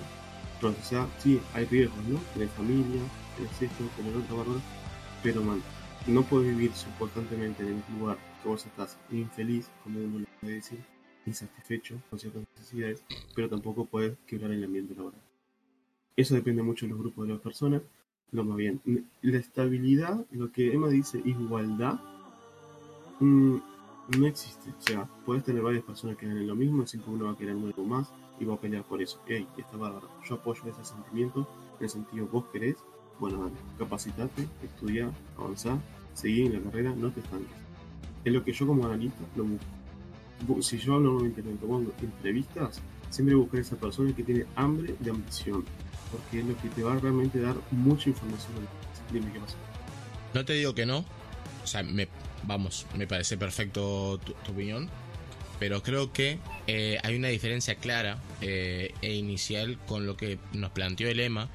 Entonces, 0.54 0.84
o 0.86 0.88
sea, 0.88 1.08
sí, 1.18 1.40
hay 1.54 1.64
riesgos, 1.66 2.04
¿no? 2.06 2.18
Tenés 2.34 2.50
familia, 2.52 3.00
tenés 3.36 3.62
esto, 3.62 3.84
tenés 3.96 4.16
otro 4.16 4.38
valor, 4.38 4.60
pero 5.22 5.42
man, 5.42 5.62
no 6.06 6.22
puedes 6.22 6.48
vivir 6.48 6.72
constantemente 6.98 7.62
en 7.62 7.82
el 7.88 7.98
lugar 7.98 8.18
que 8.42 8.48
vos 8.48 8.64
estás 8.64 8.98
infeliz, 9.10 9.70
como 9.84 10.00
uno 10.00 10.20
le 10.20 10.26
puede 10.40 10.54
decir, 10.54 10.78
insatisfecho 11.26 12.00
con 12.10 12.18
ciertas 12.18 12.44
necesidades, 12.56 13.02
pero 13.34 13.48
tampoco 13.48 13.84
puedes 13.84 14.16
quebrar 14.26 14.50
el 14.50 14.64
ambiente 14.64 14.94
laboral. 14.94 15.20
Eso 16.16 16.34
depende 16.34 16.62
mucho 16.62 16.86
de 16.86 16.90
los 16.90 16.98
grupos 16.98 17.26
de 17.26 17.34
las 17.34 17.42
personas, 17.42 17.82
lo 18.32 18.44
más 18.44 18.56
bien. 18.56 18.80
La 19.22 19.38
estabilidad, 19.38 20.26
lo 20.32 20.50
que 20.50 20.72
Emma 20.72 20.88
dice, 20.88 21.20
igualdad, 21.24 22.00
mm, 23.20 23.58
no 24.16 24.26
existe. 24.26 24.70
O 24.70 24.82
sea, 24.82 25.08
puedes 25.26 25.44
tener 25.44 25.62
varias 25.62 25.84
personas 25.84 26.16
que 26.16 26.26
ganen 26.26 26.46
lo 26.46 26.54
mismo, 26.54 26.86
siempre 26.86 27.12
uno 27.12 27.26
va 27.26 27.32
a 27.32 27.36
querer 27.36 27.54
algo 27.56 27.84
más 27.84 28.08
y 28.40 28.44
va 28.44 28.54
a 28.54 28.60
pelear 28.60 28.84
por 28.84 29.02
eso. 29.02 29.20
Ey, 29.28 29.46
está 29.56 29.76
bárbaro. 29.76 30.08
Yo 30.28 30.36
apoyo 30.36 30.62
ese 30.66 30.84
sentimiento, 30.84 31.46
en 31.78 31.84
el 31.84 31.90
sentido, 31.90 32.26
vos 32.26 32.44
querés, 32.52 32.76
bueno, 33.20 33.42
dale, 33.44 33.56
capacitate, 33.78 34.48
estudia, 34.62 35.10
avanzá, 35.36 35.78
seguí 36.14 36.46
en 36.46 36.54
la 36.54 36.60
carrera, 36.70 36.94
no 36.96 37.10
te 37.10 37.20
estanques. 37.20 37.48
Es 38.24 38.32
lo 38.32 38.44
que 38.44 38.52
yo 38.52 38.66
como 38.66 38.86
analista 38.86 39.18
lo 39.36 39.44
busco. 39.44 39.64
Bu- 40.46 40.62
Si 40.62 40.78
yo 40.78 40.94
hablo 40.94 41.12
normalmente 41.12 41.42
cuando 41.66 41.92
entrevistas, 42.00 42.80
siempre 43.10 43.34
buscar 43.34 43.60
esa 43.60 43.76
persona 43.76 44.14
que 44.14 44.22
tiene 44.22 44.46
hambre 44.56 44.94
de 45.00 45.10
ambición, 45.10 45.64
porque 46.12 46.40
es 46.40 46.46
lo 46.46 46.56
que 46.58 46.68
te 46.68 46.82
va 46.82 46.94
a 46.94 46.98
realmente 46.98 47.40
dar 47.40 47.56
mucha 47.72 48.08
información. 48.10 48.52
Dime 49.12 49.32
qué 49.32 49.40
pasa. 49.40 49.56
No 50.34 50.44
te 50.44 50.52
digo 50.52 50.74
que 50.74 50.86
no, 50.86 50.98
o 51.64 51.66
sea, 51.66 51.82
me, 51.82 52.06
vamos, 52.44 52.86
me 52.96 53.06
parece 53.06 53.36
perfecto 53.36 54.18
tu, 54.18 54.32
opinión, 54.50 54.88
pero 55.58 55.82
creo 55.82 56.12
que 56.12 56.38
eh, 56.66 56.98
hay 57.02 57.16
una 57.16 57.28
diferencia 57.28 57.74
clara 57.74 58.18
eh, 58.40 58.94
e 59.02 59.14
inicial 59.14 59.78
con 59.86 60.06
lo 60.06 60.16
que 60.16 60.38
nos 60.52 60.70
planteó 60.70 61.08
el 61.08 61.20
EMA, 61.20 61.48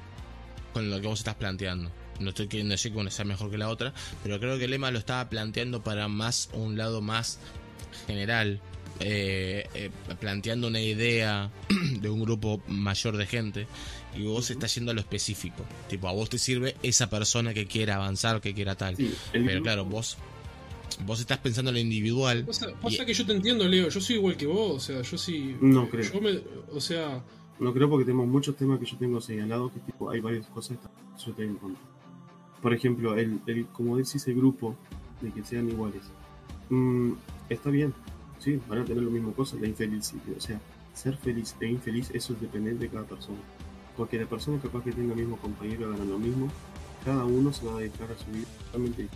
con 0.72 0.90
lo 0.90 1.00
que 1.00 1.06
vos 1.06 1.20
estás 1.20 1.36
planteando. 1.36 1.90
No 2.20 2.30
estoy 2.30 2.46
queriendo 2.48 2.72
decir 2.72 2.92
que 2.92 2.98
una 2.98 3.10
sea 3.10 3.24
mejor 3.24 3.50
que 3.50 3.58
la 3.58 3.68
otra, 3.68 3.92
pero 4.22 4.38
creo 4.38 4.58
que 4.58 4.66
el 4.66 4.72
EMA 4.72 4.90
lo 4.90 4.98
estaba 4.98 5.28
planteando 5.28 5.82
para 5.82 6.08
más 6.08 6.48
un 6.52 6.76
lado 6.76 7.00
más 7.00 7.38
general, 8.06 8.60
eh, 9.00 9.68
eh, 9.74 9.90
planteando 10.20 10.68
una 10.68 10.80
idea 10.80 11.50
de 12.00 12.08
un 12.08 12.20
grupo 12.20 12.62
mayor 12.68 13.16
de 13.16 13.26
gente 13.26 13.66
y 14.16 14.22
vos 14.22 14.50
estás 14.50 14.74
yendo 14.74 14.92
a 14.92 14.94
lo 14.94 15.00
específico. 15.00 15.64
Tipo, 15.88 16.08
a 16.08 16.12
vos 16.12 16.30
te 16.30 16.38
sirve 16.38 16.76
esa 16.82 17.10
persona 17.10 17.52
que 17.52 17.66
quiera 17.66 17.96
avanzar, 17.96 18.40
que 18.40 18.54
quiera 18.54 18.76
tal. 18.76 18.96
Pero 19.32 19.62
claro, 19.62 19.84
vos 19.84 20.16
vos 21.04 21.20
estás 21.20 21.38
pensando 21.38 21.70
en 21.70 21.74
lo 21.74 21.80
individual. 21.80 22.44
Pasa, 22.44 23.04
que 23.04 23.14
yo 23.14 23.26
te 23.26 23.32
entiendo, 23.32 23.66
Leo. 23.66 23.88
Yo 23.88 24.00
soy 24.00 24.16
igual 24.16 24.36
que 24.36 24.46
vos. 24.46 24.76
O 24.76 24.80
sea, 24.80 25.02
yo 25.02 25.18
sí. 25.18 25.56
No 25.60 25.88
creo. 25.88 26.10
o 26.72 26.80
sea. 26.80 27.22
No 27.58 27.72
creo 27.72 27.88
porque 27.88 28.04
tenemos 28.04 28.26
muchos 28.26 28.56
temas 28.56 28.80
que 28.80 28.86
yo 28.86 28.96
tengo 28.96 29.20
señalados 29.20 29.70
que 29.72 29.78
tipo 29.80 30.10
hay 30.10 30.20
varias 30.20 30.46
cosas 30.46 30.76
que 30.76 31.24
yo 31.24 31.32
tengo 31.32 31.52
en 31.52 31.58
contra. 31.58 31.82
Por 32.60 32.74
ejemplo, 32.74 33.16
el, 33.16 33.40
el, 33.46 33.66
como 33.66 33.96
decís, 33.96 34.26
el 34.26 34.34
grupo 34.34 34.74
de 35.20 35.30
que 35.30 35.44
sean 35.44 35.68
iguales. 35.68 36.02
Mm, 36.70 37.12
está 37.48 37.70
bien, 37.70 37.94
sí, 38.38 38.58
van 38.68 38.80
a 38.80 38.84
tener 38.84 39.02
lo 39.02 39.10
mismo 39.10 39.32
cosa, 39.32 39.56
la 39.60 39.68
infelicidad. 39.68 40.22
O 40.36 40.40
sea, 40.40 40.60
ser 40.94 41.16
feliz 41.16 41.54
e 41.60 41.68
infeliz, 41.68 42.10
eso 42.12 42.32
es 42.32 42.40
dependiente 42.40 42.84
de 42.84 42.90
cada 42.90 43.04
persona. 43.04 43.38
Porque 43.96 44.18
la 44.18 44.26
persona 44.26 44.60
capaz 44.60 44.82
que 44.82 44.92
tenga 44.92 45.12
el 45.12 45.20
mismo 45.20 45.36
compañero 45.36 45.90
gana 45.90 46.04
lo 46.04 46.18
mismo, 46.18 46.48
cada 47.04 47.24
uno 47.24 47.52
se 47.52 47.66
va 47.66 47.76
a 47.76 47.78
dedicar 47.80 48.10
a 48.10 48.18
su 48.18 48.30
vida 48.32 48.46
totalmente. 48.64 49.08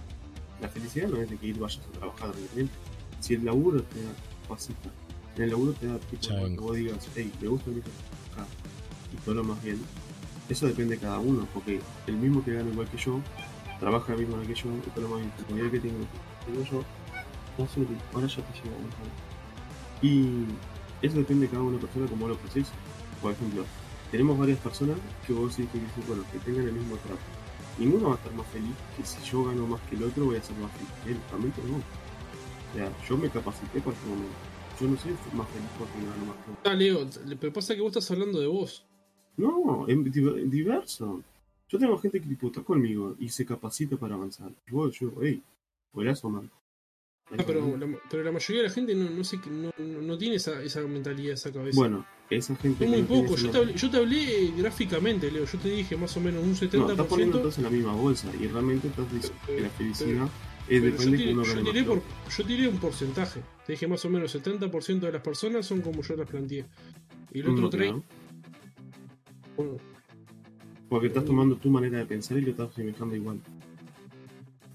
La 0.60 0.68
felicidad 0.68 1.09
no 1.09 1.16
es 1.18 1.30
de 1.30 1.36
que 1.36 1.47
ir 1.47 1.59
vayas 1.59 1.85
a 1.86 1.98
trabajar 1.98 2.35
realmente. 2.35 2.74
Si 3.20 3.35
el 3.35 3.44
laburo 3.44 3.82
te 3.82 4.02
da 4.02 4.10
pasita, 4.48 4.90
en 5.36 5.43
el 5.43 5.51
laburo 5.51 5.72
te 5.72 5.86
da 5.86 5.98
tipo 5.98 6.28
que 6.28 6.56
vos 6.56 6.76
digas, 6.76 7.09
hey, 7.14 7.32
me 7.40 7.48
gusta 7.48 7.70
mi 7.70 7.80
acá 7.80 8.47
y 9.12 9.16
todo 9.24 9.36
lo 9.36 9.44
más 9.44 9.62
bien, 9.62 9.80
eso 10.48 10.66
depende 10.66 10.97
de 10.97 11.01
cada 11.01 11.18
uno, 11.18 11.47
porque 11.52 11.80
el 12.06 12.16
mismo 12.16 12.44
que 12.44 12.55
gana 12.55 12.70
igual 12.70 12.89
que 12.89 12.98
yo, 12.98 13.20
trabaja 13.80 14.12
lo 14.12 14.18
mismo 14.18 14.40
que 14.43 14.55
yo, 14.55 14.70
y 14.86 14.90
todo 14.90 15.02
lo 15.02 15.09
más 15.09 15.18
bien, 15.18 15.32
el 15.36 15.44
compañero 15.44 15.70
que 15.70 15.80
tengo, 15.80 15.98
tengo 16.47 16.62
yo, 16.70 16.85
ahora 18.14 18.26
ya 18.26 18.36
te 18.36 18.52
llevo 18.52 18.76
Y 20.02 20.44
eso 21.02 21.18
depende 21.18 21.47
de 21.47 21.52
cada 21.52 21.62
una 21.62 21.78
persona 21.78 22.06
como 22.06 22.28
lo 22.28 22.36
proceso. 22.36 22.70
Por 23.20 23.32
ejemplo, 23.32 23.64
tenemos 24.10 24.39
varias 24.39 24.59
personas 24.59 24.97
que 25.26 25.32
vos 25.32 25.56
decís 25.56 25.70
que 25.72 25.78
dicen, 25.78 26.05
bueno, 26.06 26.22
que 26.32 26.39
tengan 26.39 26.64
el 26.64 26.72
mismo 26.72 26.97
trato. 26.97 27.20
Ninguno 27.79 28.09
va 28.09 28.15
a 28.15 28.17
estar 28.17 28.33
más 28.35 28.47
feliz 28.49 28.75
que 28.97 29.05
si 29.05 29.23
yo 29.31 29.45
gano 29.45 29.67
más 29.67 29.81
que 29.83 29.97
el 29.97 30.03
otro 30.03 30.27
voy 30.27 30.37
a 30.37 30.43
ser 30.43 30.57
más 30.57 30.73
feliz 30.73 30.91
que 31.05 31.11
él. 31.13 31.19
Realmente 31.31 31.63
no. 31.65 31.77
O 31.77 32.75
sea, 32.75 32.93
yo 33.09 33.17
me 33.17 33.31
capacité 33.31 33.81
para 33.81 33.97
este 33.97 34.09
momento. 34.09 34.35
Yo 34.81 34.87
no 34.89 34.97
soy 34.97 35.13
más 35.33 35.49
feliz 35.49 35.69
porque 35.79 35.95
gano 35.95 36.27
más 36.27 36.37
que 36.45 36.51
él. 36.51 36.57
Ah, 36.65 36.75
Leo, 36.75 37.39
pero 37.41 37.53
pasa 37.53 37.75
que 37.75 37.81
vos 37.81 37.97
estás 37.97 38.11
hablando 38.11 38.41
de 38.41 38.47
vos. 38.47 38.85
No, 39.37 39.87
es 39.87 40.51
diverso. 40.51 41.23
Yo 41.69 41.79
tengo 41.79 41.99
gente 41.99 42.21
que 42.21 42.47
está 42.47 42.63
conmigo 42.63 43.15
y 43.19 43.29
se 43.29 43.47
capacita 43.47 43.97
para 43.97 44.15
avanzar. 44.15 44.51
Y 44.67 44.73
vos, 44.73 44.99
yo, 44.99 45.13
hey, 45.23 45.43
a 45.95 46.29
man. 46.29 46.51
Ah, 47.31 47.45
pero, 47.47 47.77
la, 47.77 47.87
pero 48.11 48.25
la 48.25 48.33
mayoría 48.33 48.63
de 48.63 48.69
la 48.69 48.75
gente 48.75 48.95
no, 48.95 49.11
no, 49.11 49.23
sé, 49.23 49.39
no, 49.51 49.71
no 49.79 50.19
tiene 50.19 50.37
esa, 50.37 50.63
esa 50.63 50.81
mentalidad, 50.83 51.35
esa 51.35 51.53
cabeza. 51.53 51.79
Bueno, 51.79 52.07
esa 52.31 52.57
gente. 52.57 52.87
Muy 52.87 53.03
poco. 53.03 53.37
Yo 53.37 53.51
te, 53.51 53.59
hablé, 53.59 53.75
yo 53.75 53.91
te, 53.91 53.97
hablé, 53.97 54.53
gráficamente, 54.57 55.31
Leo. 55.31 55.45
Yo 55.45 55.59
te 55.59 55.71
dije 55.71 55.97
más 55.97 56.17
o 56.17 56.21
menos 56.21 56.45
un 56.45 56.55
70%. 56.55 56.79
No, 56.79 56.91
estás 56.91 57.07
poniendo 57.07 57.39
todos 57.41 57.59
en 57.59 57.65
la 57.65 57.71
misma 57.71 57.95
bolsa 57.95 58.29
y 58.41 58.47
realmente 58.47 58.89
estás 58.89 59.13
diciendo 59.13 59.41
que 59.47 59.61
la 59.61 59.71
felicidad 59.71 60.29
es 60.69 60.83
depende 60.83 61.17
de 61.17 61.33
uno 61.33 61.45
yo 61.45 61.65
tiré, 61.65 61.85
por, 61.85 62.03
yo 62.37 62.45
tiré 62.45 62.69
un 62.69 62.79
porcentaje. 62.79 63.41
Te 63.67 63.73
dije 63.73 63.87
más 63.87 64.05
o 64.05 64.11
menos 64.11 64.35
70% 64.35 65.01
de 65.01 65.13
las 65.13 65.23
personas 65.23 65.67
son 65.67 65.81
como 65.81 66.03
yo 66.03 66.17
las 66.17 66.29
planteé. 66.29 66.67
Y 67.33 67.41
el 67.41 67.49
otro 67.49 67.71
30%. 67.71 68.03
Bueno, 69.57 69.77
Porque 70.89 71.07
estás 71.09 71.25
tomando 71.25 71.57
tu 71.57 71.71
manera 71.71 71.99
de 71.99 72.07
pensar 72.07 72.39
y 72.39 72.43
lo 72.43 72.51
estás 72.51 72.75
semejando 72.75 73.17
igual. 73.17 73.41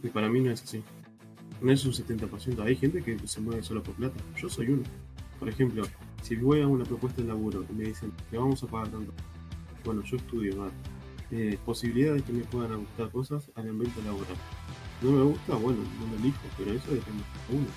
Y 0.01 0.07
para 0.09 0.29
mí 0.29 0.41
no 0.41 0.51
es 0.51 0.63
así 0.63 0.83
no 1.63 1.71
es 1.71 1.85
un 1.85 1.93
70%. 1.93 2.61
Hay 2.63 2.75
gente 2.75 3.01
que 3.01 3.17
se 3.25 3.39
mueve 3.39 3.63
solo 3.63 3.81
por 3.81 3.95
plata. 3.95 4.19
Yo 4.37 4.49
soy 4.49 4.67
uno. 4.67 4.83
Por 5.39 5.49
ejemplo, 5.49 5.83
si 6.23 6.35
voy 6.37 6.61
a 6.61 6.67
una 6.67 6.85
propuesta 6.85 7.21
de 7.21 7.27
laburo 7.27 7.65
y 7.69 7.73
me 7.73 7.83
dicen 7.83 8.11
que 8.31 8.37
vamos 8.37 8.63
a 8.63 8.67
pagar 8.67 8.87
tanto, 8.87 9.11
bueno, 9.83 10.01
yo 10.03 10.17
estudio, 10.17 10.57
¿vale? 10.57 10.71
eh, 11.31 11.57
posibilidad 11.65 12.13
de 12.13 12.21
que 12.21 12.31
me 12.31 12.43
puedan 12.45 12.79
gustar 12.79 13.11
cosas 13.11 13.51
al 13.55 13.69
ambiente 13.69 14.01
laboral. 14.03 14.37
No 15.01 15.11
me 15.11 15.23
gusta, 15.23 15.55
bueno, 15.55 15.79
no 15.99 16.07
me 16.07 16.15
elijo, 16.17 16.39
pero 16.57 16.71
eso 16.71 16.91
depende 16.91 17.23
de 17.49 17.57
uno. 17.57 17.67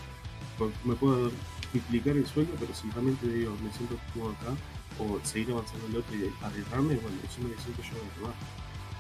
Me 0.85 0.95
puedo 0.95 1.31
duplicar 1.73 2.17
el 2.17 2.27
sueño, 2.27 2.51
pero 2.61 2.73
si 2.73 2.89
realmente 2.91 3.27
digo, 3.27 3.53
me 3.63 3.73
siento 3.73 3.97
como 4.15 4.31
acá, 4.31 4.55
o 4.99 5.19
seguir 5.25 5.51
avanzando 5.51 5.87
el 5.89 5.97
otro 5.97 6.17
y 6.17 6.31
arriesgarme, 6.43 6.95
bueno, 6.97 7.17
eso 7.25 7.41
me 7.43 7.57
siento 7.61 7.83
yo 7.83 7.95
de 7.95 8.21
tomar. 8.21 8.35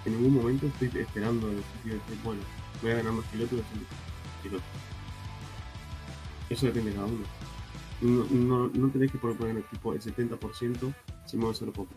En 0.04 0.12
ningún 0.12 0.34
momento 0.34 0.66
estoy 0.66 0.88
esperando 1.00 1.48
el 1.48 1.62
sentido 1.62 1.96
de 1.96 2.02
que, 2.02 2.22
bueno, 2.24 2.42
voy 2.82 2.90
a 2.90 2.94
ganar 2.96 3.12
más 3.12 3.24
que 3.26 3.36
el 3.36 3.44
otro, 3.44 3.58
eso 6.48 6.66
depende 6.66 6.90
de 6.90 6.96
cada 6.96 7.06
uno. 7.06 7.24
No, 8.00 8.24
no, 8.30 8.68
no 8.68 8.90
tenés 8.90 9.10
que 9.10 9.18
poner 9.18 9.56
el 9.56 9.64
tipo 9.64 9.92
el 9.92 10.00
70% 10.00 10.94
si 11.26 11.36
mueves 11.36 11.58
solo 11.58 11.72
poco. 11.72 11.90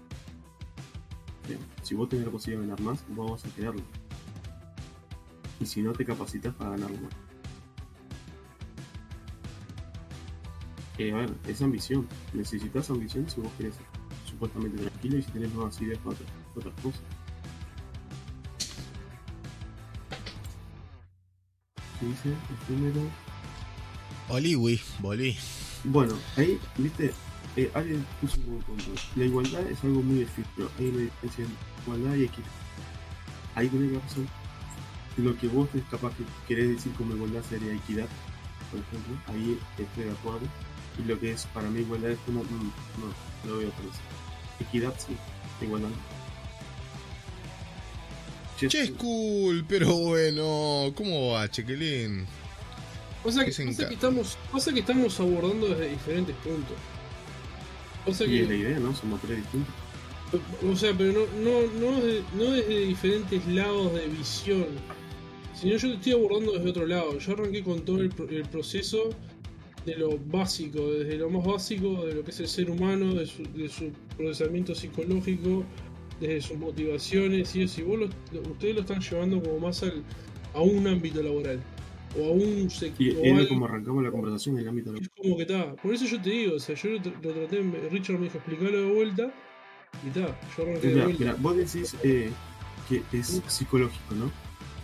Si 1.84 1.96
vos 1.96 2.08
tenés 2.08 2.26
la 2.26 2.32
posibilidad 2.32 2.62
de 2.62 2.70
ganar 2.70 2.82
más, 2.82 3.06
vos 3.10 3.32
vas 3.32 3.46
a 3.46 3.56
quererlo. 3.56 3.82
Y 5.60 5.66
si 5.66 5.82
no 5.82 5.92
te 5.94 6.06
capacitas 6.06 6.54
para 6.54 6.72
ganarlo 6.72 6.98
más. 7.02 7.14
A 11.00 11.16
ver, 11.16 11.34
es 11.48 11.62
ambición. 11.62 12.08
Necesitas 12.34 12.90
ambición 12.90 13.30
si 13.30 13.40
vos 13.40 13.52
querés 13.58 13.76
supuestamente 14.30 14.78
tranquilo 14.78 15.18
y 15.18 15.24
si 15.24 15.32
tenés 15.32 15.54
nuevas 15.54 15.82
ideas 15.82 15.98
para 16.00 16.18
otras 16.56 16.74
cosas. 16.82 17.02
¿Qué 22.00 22.06
dice? 22.06 22.34
Efímero. 22.54 23.02
Oliwi, 24.30 24.80
volví. 25.00 25.38
Bueno, 25.84 26.14
ahí, 26.36 26.60
viste, 26.78 27.14
eh, 27.56 27.72
alguien 27.74 28.06
puso 28.22 28.38
un 28.48 28.62
punto. 28.62 28.92
La 29.16 29.26
igualdad 29.26 29.62
es 29.70 29.84
algo 29.84 30.02
muy 30.02 30.22
efímero. 30.22 30.70
Hay 30.78 30.88
una 30.88 31.02
diferencia 31.02 31.46
entre 31.46 31.84
igualdad 31.84 32.16
y 32.16 32.24
equidad. 32.26 32.48
Ahí 33.56 33.68
tenés 33.68 34.02
razón. 34.02 34.28
Lo 35.18 35.38
que 35.38 35.48
vos 35.48 35.70
es 35.74 35.84
capaz 35.90 36.14
que 36.16 36.24
querés 36.48 36.70
decir 36.70 36.94
como 36.94 37.16
igualdad 37.16 37.44
sería 37.50 37.74
equidad, 37.74 38.08
por 38.72 38.80
ejemplo, 38.80 39.18
ahí 39.28 39.60
estoy 39.78 40.06
de 40.06 40.12
acuerdo. 40.12 40.48
Y 40.98 41.08
lo 41.08 41.20
que 41.20 41.32
es 41.32 41.46
para 41.48 41.70
mí 41.70 41.82
igualdad 41.82 42.12
es 42.12 42.20
como, 42.20 42.44
mm, 42.44 42.72
no, 43.46 43.50
lo 43.52 43.58
veo 43.58 43.70
por 43.72 43.86
eso. 43.86 44.00
Equidad 44.60 44.94
sí, 44.98 45.16
igualdad 45.62 45.90
Che, 48.58 48.68
es 48.68 48.92
cool, 48.92 49.64
pero 49.68 49.96
bueno, 49.96 50.92
¿cómo 50.94 51.32
va, 51.32 51.50
Chequelín? 51.50 52.28
O 53.24 53.32
sea, 53.32 53.44
que, 53.44 53.52
que 53.52 53.94
estamos, 53.94 54.38
pasa 54.52 54.74
que 54.74 54.80
estamos 54.80 55.20
abordando 55.20 55.68
desde 55.68 55.90
diferentes 55.90 56.36
puntos. 56.38 56.78
O 58.06 58.14
sea 58.14 58.28
y 58.28 58.30
que, 58.30 58.42
es 58.44 58.50
la 58.50 58.56
idea, 58.56 58.80
¿no? 58.80 58.96
Somos 58.96 59.20
tres 59.22 59.38
distintos. 59.38 59.74
O 60.72 60.76
sea, 60.76 60.94
pero 60.98 61.14
no, 61.14 61.26
no, 61.42 61.92
no, 61.92 62.02
desde, 62.02 62.24
no 62.38 62.52
desde 62.52 62.86
diferentes 62.86 63.46
lados 63.48 63.94
de 63.94 64.08
visión. 64.08 64.68
Sino 65.54 65.76
yo 65.76 65.90
te 65.90 65.96
estoy 65.96 66.14
abordando 66.14 66.54
desde 66.54 66.70
otro 66.70 66.86
lado. 66.86 67.18
Yo 67.18 67.34
arranqué 67.34 67.64
con 67.64 67.84
todo 67.84 68.00
el, 68.00 68.14
el 68.30 68.44
proceso 68.44 69.10
de 69.86 69.98
lo 69.98 70.18
básico, 70.18 70.92
desde 70.92 71.18
lo 71.18 71.30
más 71.30 71.46
básico 71.46 72.06
de 72.06 72.16
lo 72.16 72.24
que 72.24 72.32
es 72.32 72.40
el 72.40 72.48
ser 72.48 72.70
humano, 72.70 73.14
de 73.16 73.26
su, 73.26 73.44
de 73.44 73.68
su 73.68 73.92
procesamiento 74.18 74.74
psicológico, 74.76 75.64
desde 76.20 76.42
sus 76.42 76.58
motivaciones 76.58 77.56
y 77.56 77.64
eso, 77.64 77.82
y 77.82 77.84
vos 77.84 78.10
ustedes 78.52 78.76
lo 78.76 78.82
están 78.82 79.02
llevando 79.02 79.42
como 79.42 79.60
más 79.60 79.84
al, 79.84 80.04
a 80.54 80.62
un 80.62 80.88
ámbito 80.88 81.24
laboral 81.24 81.60
o 82.18 82.26
a 82.26 82.32
un 82.32 82.70
sector. 82.70 83.02
Y 83.02 83.10
es 83.10 83.48
como 83.48 83.66
arrancamos 83.66 84.04
la 84.04 84.12
conversación 84.12 84.56
en 84.56 84.62
el 84.62 84.70
ámbito 84.70 84.92
laboral. 84.92 85.12
Es 85.16 85.22
como 85.22 85.38
que 85.38 85.44
está, 85.44 85.76
por 85.76 85.94
eso 85.94 86.06
yo 86.06 86.22
te 86.22 86.30
digo, 86.30 86.56
o 86.56 86.60
sea, 86.60 86.76
yo 86.76 86.90
lo, 86.90 87.02
traté, 87.02 87.62
Richard 87.92 88.18
me 88.18 88.26
dijo 88.26 88.38
explicarlo 88.38 88.82
de 88.82 88.92
vuelta 88.92 89.34
y 90.04 90.08
está, 90.08 90.40
yo 90.58 90.64
arranqué 90.64 90.88
de 90.88 91.04
vuelta. 91.04 91.20
Mira, 91.20 91.36
vos 91.40 91.58
decís 91.58 91.96
eh, 92.04 92.32
que 92.88 93.04
es 93.12 93.42
psicológico, 93.48 94.16
¿no? 94.16 94.32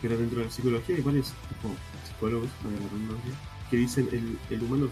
Pero 0.01 0.17
dentro 0.17 0.39
de 0.39 0.45
la 0.45 0.51
psicología 0.51 0.95
hay 0.95 1.01
varios 1.01 1.33
psicólogos, 2.07 2.49
que 3.71 3.77
dicen 3.77 4.07
el, 4.11 4.37
el 4.55 4.63
humano 4.63 4.89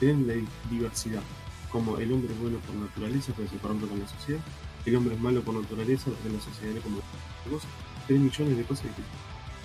tiene 0.00 0.34
la 0.34 0.48
diversidad, 0.70 1.22
como 1.70 1.98
el 1.98 2.12
hombre 2.12 2.32
es 2.32 2.40
bueno 2.40 2.58
por 2.58 2.74
naturaleza, 2.74 3.32
pero 3.36 3.48
se 3.48 3.56
corrompe 3.58 3.86
con 3.86 4.00
la 4.00 4.08
sociedad 4.08 4.40
el 4.88 4.96
hombre 4.96 5.14
es 5.14 5.20
malo 5.20 5.42
por 5.42 5.54
naturaleza, 5.54 6.10
porque 6.10 6.30
la 6.30 6.40
sociedad 6.40 6.76
es 6.76 6.82
como 6.82 6.98
vos 7.50 7.62
tenés 8.06 8.22
millones 8.22 8.56
de 8.56 8.64
cosas 8.64 8.86
que 8.86 9.02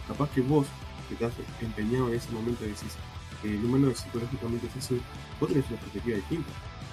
capaz 0.08 0.30
que 0.32 0.42
vos, 0.42 0.68
que 1.16 1.26
estás 1.26 1.34
empeñado 1.62 2.10
en 2.10 2.16
ese 2.16 2.32
momento, 2.32 2.64
decís 2.64 2.96
que 3.42 3.50
el 3.50 3.64
humano 3.64 3.94
psicológicamente 3.94 4.68
es 4.68 4.76
así, 4.78 5.00
vos 5.40 5.50
tenés 5.50 5.70
una 5.70 5.80
perspectiva 5.80 6.18
distinta, 6.18 6.50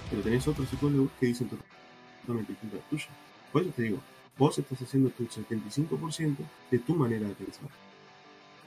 pero 0.09 0.21
tenés 0.21 0.47
otros 0.47 0.69
psicólogos 0.69 1.09
que 1.19 1.27
dicen 1.27 1.49
totalmente 2.21 2.51
distinta 2.51 2.77
a 2.77 2.79
la 2.79 2.89
tuya. 2.89 3.07
Por 3.51 3.61
eso 3.61 3.71
te 3.75 3.83
digo, 3.83 3.99
vos 4.37 4.57
estás 4.57 4.81
haciendo 4.81 5.09
tu 5.09 5.25
75% 5.25 6.35
de 6.69 6.79
tu 6.79 6.95
manera 6.95 7.27
de 7.27 7.35
pensar. 7.35 7.69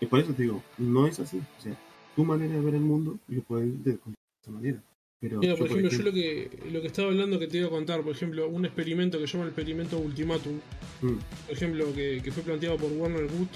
Y 0.00 0.06
por 0.06 0.20
eso 0.20 0.32
te 0.32 0.42
digo, 0.42 0.62
no 0.78 1.06
es 1.06 1.20
así. 1.20 1.40
O 1.58 1.62
sea, 1.62 1.76
tu 2.16 2.24
manera 2.24 2.54
de 2.54 2.60
ver 2.60 2.74
el 2.74 2.80
mundo 2.80 3.18
lo 3.28 3.42
pueden 3.42 3.82
de 3.82 3.98
esa 4.42 4.50
manera. 4.50 4.82
Pero 5.20 5.38
Mira, 5.38 5.56
por 5.56 5.66
ejemplo, 5.68 5.88
yo 5.88 6.02
lo 6.02 6.12
que, 6.12 6.50
lo 6.70 6.80
que 6.82 6.86
estaba 6.88 7.08
hablando 7.08 7.38
que 7.38 7.46
te 7.46 7.58
iba 7.58 7.68
a 7.68 7.70
contar, 7.70 8.02
por 8.02 8.14
ejemplo, 8.14 8.46
un 8.48 8.66
experimento 8.66 9.18
que 9.18 9.26
se 9.26 9.32
llama 9.32 9.44
el 9.44 9.50
experimento 9.50 9.98
Ultimatum, 9.98 10.60
Mm, 11.04 11.18
por 11.46 11.54
ejemplo, 11.54 11.94
que, 11.94 12.20
que 12.22 12.32
fue 12.32 12.42
planteado 12.42 12.76
por 12.76 12.90
Warner 12.92 13.24
Wood, 13.24 13.48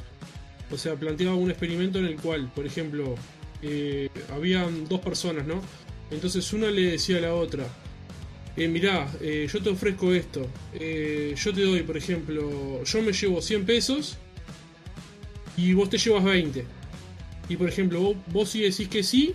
o 0.71 0.77
sea, 0.77 0.95
planteaba 0.97 1.35
un 1.35 1.51
experimento 1.51 1.99
en 1.99 2.07
el 2.07 2.17
cual, 2.17 2.51
por 2.55 2.67
ejemplo, 2.67 3.15
eh, 3.63 4.09
habían 4.33 4.87
dos 4.87 5.01
personas, 5.01 5.47
¿no? 5.47 5.61
Entonces 6.11 6.53
una 6.53 6.71
le 6.71 6.93
decía 6.93 7.19
a 7.19 7.21
la 7.21 7.35
otra, 7.35 7.67
eh, 8.57 8.69
mirá, 8.69 9.09
eh, 9.21 9.49
yo 9.53 9.63
te 9.63 9.71
ofrezco 9.71 10.13
esto, 10.13 10.47
eh, 10.75 11.35
yo 11.37 11.53
te 11.53 11.63
doy, 11.63 11.83
por 11.83 11.97
ejemplo, 11.97 12.83
yo 12.85 13.03
me 13.03 13.13
llevo 13.13 13.41
100 13.41 13.65
pesos 13.65 14.17
y 15.57 15.73
vos 15.75 15.91
te 15.91 15.99
llevas 15.99 16.25
20. 16.25 16.65
Y 17.49 17.57
por 17.57 17.69
ejemplo, 17.69 18.01
vos, 18.01 18.17
vos 18.33 18.49
si 18.51 18.63
decís 18.63 18.89
que 18.89 19.03
sí, 19.03 19.35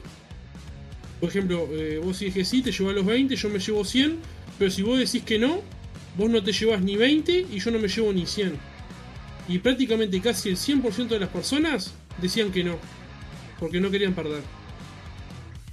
por 1.20 1.30
ejemplo, 1.30 1.70
eh, 1.72 2.02
vos 2.03 2.18
si 2.18 2.26
decís 2.26 2.44
que 2.44 2.45
sí, 2.45 2.62
te 2.62 2.72
llevas 2.72 2.95
los 2.95 3.06
20, 3.06 3.34
yo 3.36 3.50
me 3.50 3.60
llevo 3.60 3.86
100, 3.86 4.18
pero 4.60 4.70
si 4.70 4.82
vos 4.82 5.00
decís 5.00 5.24
que 5.24 5.40
no, 5.40 5.62
vos 6.18 6.30
no 6.30 6.44
te 6.44 6.52
llevas 6.52 6.82
ni 6.82 6.98
20 6.98 7.45
y 7.50 7.60
yo 7.60 7.72
no 7.72 7.80
me 7.80 7.88
llevo 7.88 8.12
ni 8.12 8.26
100. 8.26 8.73
Y 9.48 9.60
prácticamente 9.60 10.22
casi 10.22 10.50
el 10.50 10.58
100% 10.58 11.08
de 11.08 11.20
las 11.20 11.30
personas 11.30 11.94
decían 12.22 12.52
que 12.52 12.64
no, 12.64 12.78
porque 13.60 13.80
no 13.80 13.92
querían 13.92 14.14
perder. 14.14 14.42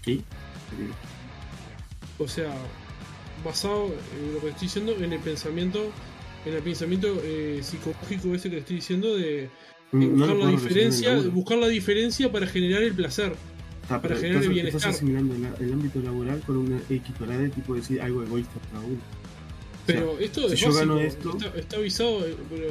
¿Sí? 0.05 0.25
O 2.19 2.27
sea, 2.27 2.53
basado 3.45 3.87
en 4.19 4.35
lo 4.35 4.41
que 4.41 4.49
estoy 4.49 4.67
diciendo 4.67 4.97
en 4.99 5.13
el 5.13 5.21
pensamiento, 5.21 5.91
en 6.45 6.55
el 6.55 6.63
pensamiento 6.63 7.21
eh, 7.23 7.61
psicológico 7.63 8.35
ese 8.35 8.51
que 8.51 8.59
estoy 8.59 8.77
diciendo 8.77 9.17
de, 9.17 9.51
de 9.93 10.07
No 10.07 10.09
buscar 10.09 10.37
la 10.37 10.51
diferencia, 10.51 11.21
buscar 11.21 11.59
la 11.59 11.69
diferencia 11.69 12.33
para 12.33 12.47
generar 12.47 12.83
el 12.83 12.95
placer. 12.95 13.35
Está, 13.83 14.01
para 14.01 14.17
generar 14.17 14.37
estás, 14.37 14.55
bienestar. 14.55 14.79
estás 14.79 14.95
asimilando 14.97 15.35
el, 15.35 15.67
el 15.67 15.73
ámbito 15.73 16.01
laboral 16.01 16.41
con 16.41 16.59
una 16.59 16.81
equiparada 16.89 17.41
de 17.41 17.49
tipo 17.49 17.75
decir 17.75 18.01
algo 18.01 18.23
egoísta 18.23 18.61
para 18.71 18.85
uno. 18.85 19.01
Pero 19.95 20.19
esto 20.19 20.49
si 20.49 20.55
es 20.55 20.61
yo 20.61 20.73
gano 20.73 20.99
esto- 20.99 21.31
está, 21.37 21.59
está 21.59 21.77
avisado, 21.77 22.27
eh, 22.27 22.37
pero 22.49 22.67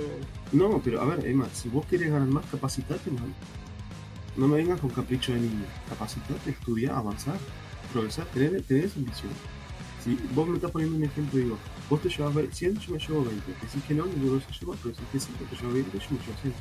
No, 0.52 0.82
pero 0.84 1.02
a 1.02 1.06
ver, 1.06 1.26
Emma, 1.28 1.48
si 1.54 1.70
vos 1.70 1.86
querés 1.86 2.12
ganar 2.12 2.28
más, 2.28 2.46
capacitate, 2.48 3.12
man. 3.12 3.34
No 4.38 4.48
me 4.48 4.58
vengas 4.58 4.80
con 4.80 4.90
capricho 4.90 5.34
de 5.34 5.40
niño. 5.42 5.66
Capacitate, 5.90 6.50
estudiar, 6.52 6.96
avanzar, 6.96 7.38
progresar, 7.92 8.26
tener, 8.28 8.62
tener 8.64 8.86
esa 8.86 8.98
ambición. 9.00 9.32
Si 10.04 10.18
vos 10.34 10.48
me 10.48 10.56
estás 10.56 10.72
poniendo 10.72 10.96
un 10.98 11.04
ejemplo, 11.04 11.40
digo, 11.40 11.58
vos 11.90 12.02
te 12.02 12.10
llevas 12.10 12.34
ve- 12.34 12.50
100, 12.52 12.80
yo 12.80 12.94
me 12.94 13.00
llevo 13.00 13.26
20. 13.26 13.52
Decís 13.62 13.84
que 13.88 13.94
no, 13.94 14.06
ninguno 14.06 14.40
se 14.40 14.52
lleva, 14.60 14.76
pero 14.82 14.96
decís 14.96 15.08
que 15.12 15.20
sí, 15.20 15.28
vos 15.40 15.50
te 15.50 15.56
llevas 15.58 15.74
20, 15.74 15.98
yo 15.98 16.06
me 16.12 16.20
llevo 16.26 16.38
100. 16.42 16.54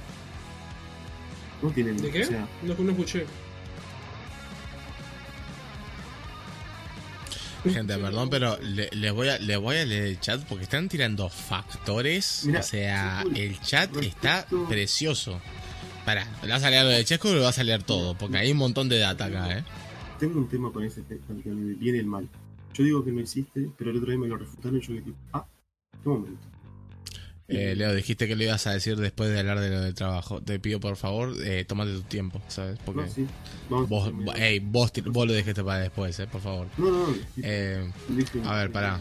No 1.63 1.71
tienen, 1.71 1.97
¿de 1.97 2.11
qué? 2.11 2.23
o 2.23 2.27
sea, 2.27 2.49
no, 2.63 2.75
no 2.75 2.91
escuché. 2.91 3.27
Gente, 7.73 7.97
perdón, 7.99 8.31
pero 8.31 8.57
le- 8.61 8.89
les 8.93 9.13
voy 9.13 9.29
a 9.29 9.39
les 9.39 9.59
voy 9.59 9.77
a 9.77 9.85
leer 9.85 10.05
el 10.05 10.21
chat 10.21 10.41
porque 10.45 10.65
están 10.65 10.89
tirando 10.89 11.29
factores. 11.29 12.45
O 12.61 12.63
sea, 12.63 13.25
el 13.35 13.61
chat 13.61 13.95
está 13.97 14.47
precioso. 14.69 15.41
Pará, 16.05 16.27
¿le 16.43 16.49
vas 16.49 16.63
a 16.63 16.71
leer 16.71 16.85
lo 16.85 16.91
de 16.91 17.05
Chesco 17.05 17.29
o 17.29 17.35
le 17.35 17.41
vas 17.41 17.59
a 17.59 17.65
leer 17.65 17.83
todo? 17.83 18.17
Porque 18.17 18.39
hay 18.39 18.51
un 18.53 18.59
montón 18.59 18.89
de 18.89 18.99
data 18.99 19.27
acá, 19.27 19.59
¿eh? 19.59 19.65
tengo 20.19 20.39
un 20.39 20.49
tema 20.49 20.73
con 20.73 20.83
ese 20.83 21.03
con 21.27 21.43
el 21.45 21.75
bien 21.77 21.97
el 21.97 22.07
mal. 22.07 22.29
Yo 22.75 22.83
digo 22.85 23.05
que 23.05 23.13
no 23.13 23.21
existe, 23.21 23.69
pero 23.77 23.91
el 23.91 23.99
otro 23.99 24.11
día 24.11 24.19
me 24.19 24.27
lo 24.29 24.37
refutaron 24.37 24.79
y 24.79 24.81
yo 24.81 24.95
dije, 24.95 25.13
ah, 25.33 25.45
qué 26.03 26.09
momento. 26.09 26.48
Eh, 27.49 27.75
Leo, 27.75 27.95
dijiste 27.95 28.29
que 28.29 28.37
lo 28.37 28.43
ibas 28.45 28.67
a 28.67 28.73
decir 28.75 28.97
después 28.97 29.31
de 29.31 29.39
hablar 29.39 29.59
de 29.61 29.71
lo 29.71 29.81
del 29.81 29.95
trabajo. 29.95 30.41
Te 30.43 30.61
pido 30.61 30.81
por 30.81 30.97
favor, 30.97 31.35
eh, 31.45 31.65
tómate 31.67 31.93
tu 31.93 32.03
tiempo, 32.03 32.43
¿sabes? 32.49 32.79
Porque 32.85 33.01
No, 33.03 33.09
sí. 33.09 33.27
Vamos 33.71 33.89
vos, 33.89 34.05
terminar. 34.05 34.61
vos- 34.65 34.93
vos, 35.07 35.27
lo 35.27 35.33
dejaste 35.33 35.65
para 35.65 35.79
después, 35.81 36.19
¿eh? 36.21 36.27
Por 36.27 36.43
favor. 36.43 36.67
No, 36.77 36.91
no. 36.91 37.15
Eh, 37.43 37.91
a 38.45 38.55
ver, 38.57 38.71
pará. 38.71 39.01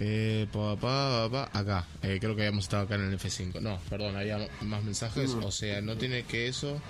Eh, 0.00 0.46
pa, 0.52 0.76
pa, 0.76 1.28
pa, 1.30 1.50
acá. 1.58 1.86
Eh, 2.02 2.18
creo 2.20 2.34
que 2.34 2.42
habíamos 2.42 2.64
estado 2.64 2.82
acá 2.82 2.96
en 2.96 3.02
el 3.02 3.18
F5. 3.18 3.60
No, 3.60 3.78
perdón, 3.88 4.16
había 4.16 4.46
más 4.62 4.82
mensajes. 4.82 5.30
O 5.40 5.50
sea, 5.52 5.80
no 5.80 5.96
tiene 5.96 6.24
que 6.24 6.48
eso. 6.48 6.80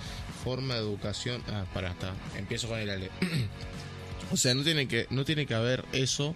Forma 0.43 0.73
de 0.73 0.79
educación. 0.81 1.41
Ah, 1.47 1.63
pará, 1.73 1.91
está. 1.91 2.13
Empiezo 2.35 2.67
con 2.67 2.79
el 2.79 2.89
Ale. 2.89 3.09
o 4.31 4.35
sea, 4.35 4.55
no 4.55 4.63
tiene 4.63 4.87
que, 4.87 5.05
no 5.11 5.23
tiene 5.25 5.45
que 5.45 5.53
haber 5.53 5.85
eso. 5.93 6.35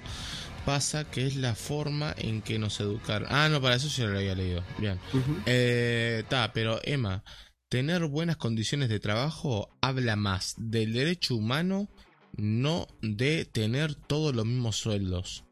Pasa 0.66 1.10
que 1.10 1.26
es 1.26 1.36
la 1.36 1.56
forma 1.56 2.14
en 2.18 2.42
que 2.42 2.60
nos 2.60 2.80
educaron. 2.80 3.28
Ah, 3.32 3.50
no, 3.50 3.62
para 3.62 3.76
eso 3.76 3.88
ya 3.88 4.08
lo 4.08 4.18
había 4.18 4.36
leído. 4.36 4.64
Bien. 4.78 5.00
Eh, 5.46 6.24
ta, 6.30 6.52
pero 6.54 6.80
Emma, 6.84 7.24
tener 7.70 8.06
buenas 8.06 8.38
condiciones 8.38 8.90
de 8.90 9.00
trabajo 9.00 9.70
habla 9.82 10.16
más 10.16 10.56
del 10.58 10.94
derecho 10.94 11.36
humano, 11.36 11.90
no 12.36 12.88
de 13.02 13.46
tener 13.46 13.96
todos 13.96 14.36
los 14.36 14.46
mismos 14.46 14.78
sueldos. 14.78 15.44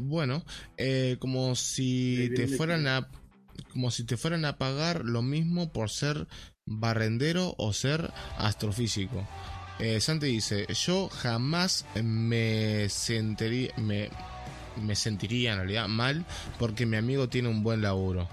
Bueno, 0.00 0.44
eh, 0.76 1.16
como 1.18 1.54
si 1.54 2.30
te 2.36 2.46
fueran 2.46 2.86
a 2.86 3.08
como 3.72 3.90
si 3.90 4.04
te 4.04 4.16
fueran 4.16 4.44
a 4.44 4.58
pagar 4.58 5.04
lo 5.04 5.22
mismo 5.22 5.72
por 5.72 5.90
ser 5.90 6.26
barrendero 6.66 7.54
o 7.58 7.72
ser 7.72 8.12
astrofísico. 8.38 9.26
Eh, 9.84 10.00
Santi 10.00 10.26
dice, 10.26 10.64
yo 10.72 11.08
jamás 11.08 11.84
me 12.00 12.88
sentiría, 12.88 13.72
me, 13.78 14.10
me 14.80 14.94
sentiría 14.94 15.52
en 15.52 15.58
realidad 15.58 15.88
mal 15.88 16.24
porque 16.58 16.86
mi 16.86 16.96
amigo 16.96 17.28
tiene 17.28 17.48
un 17.48 17.64
buen 17.64 17.82
laburo. 17.82 18.28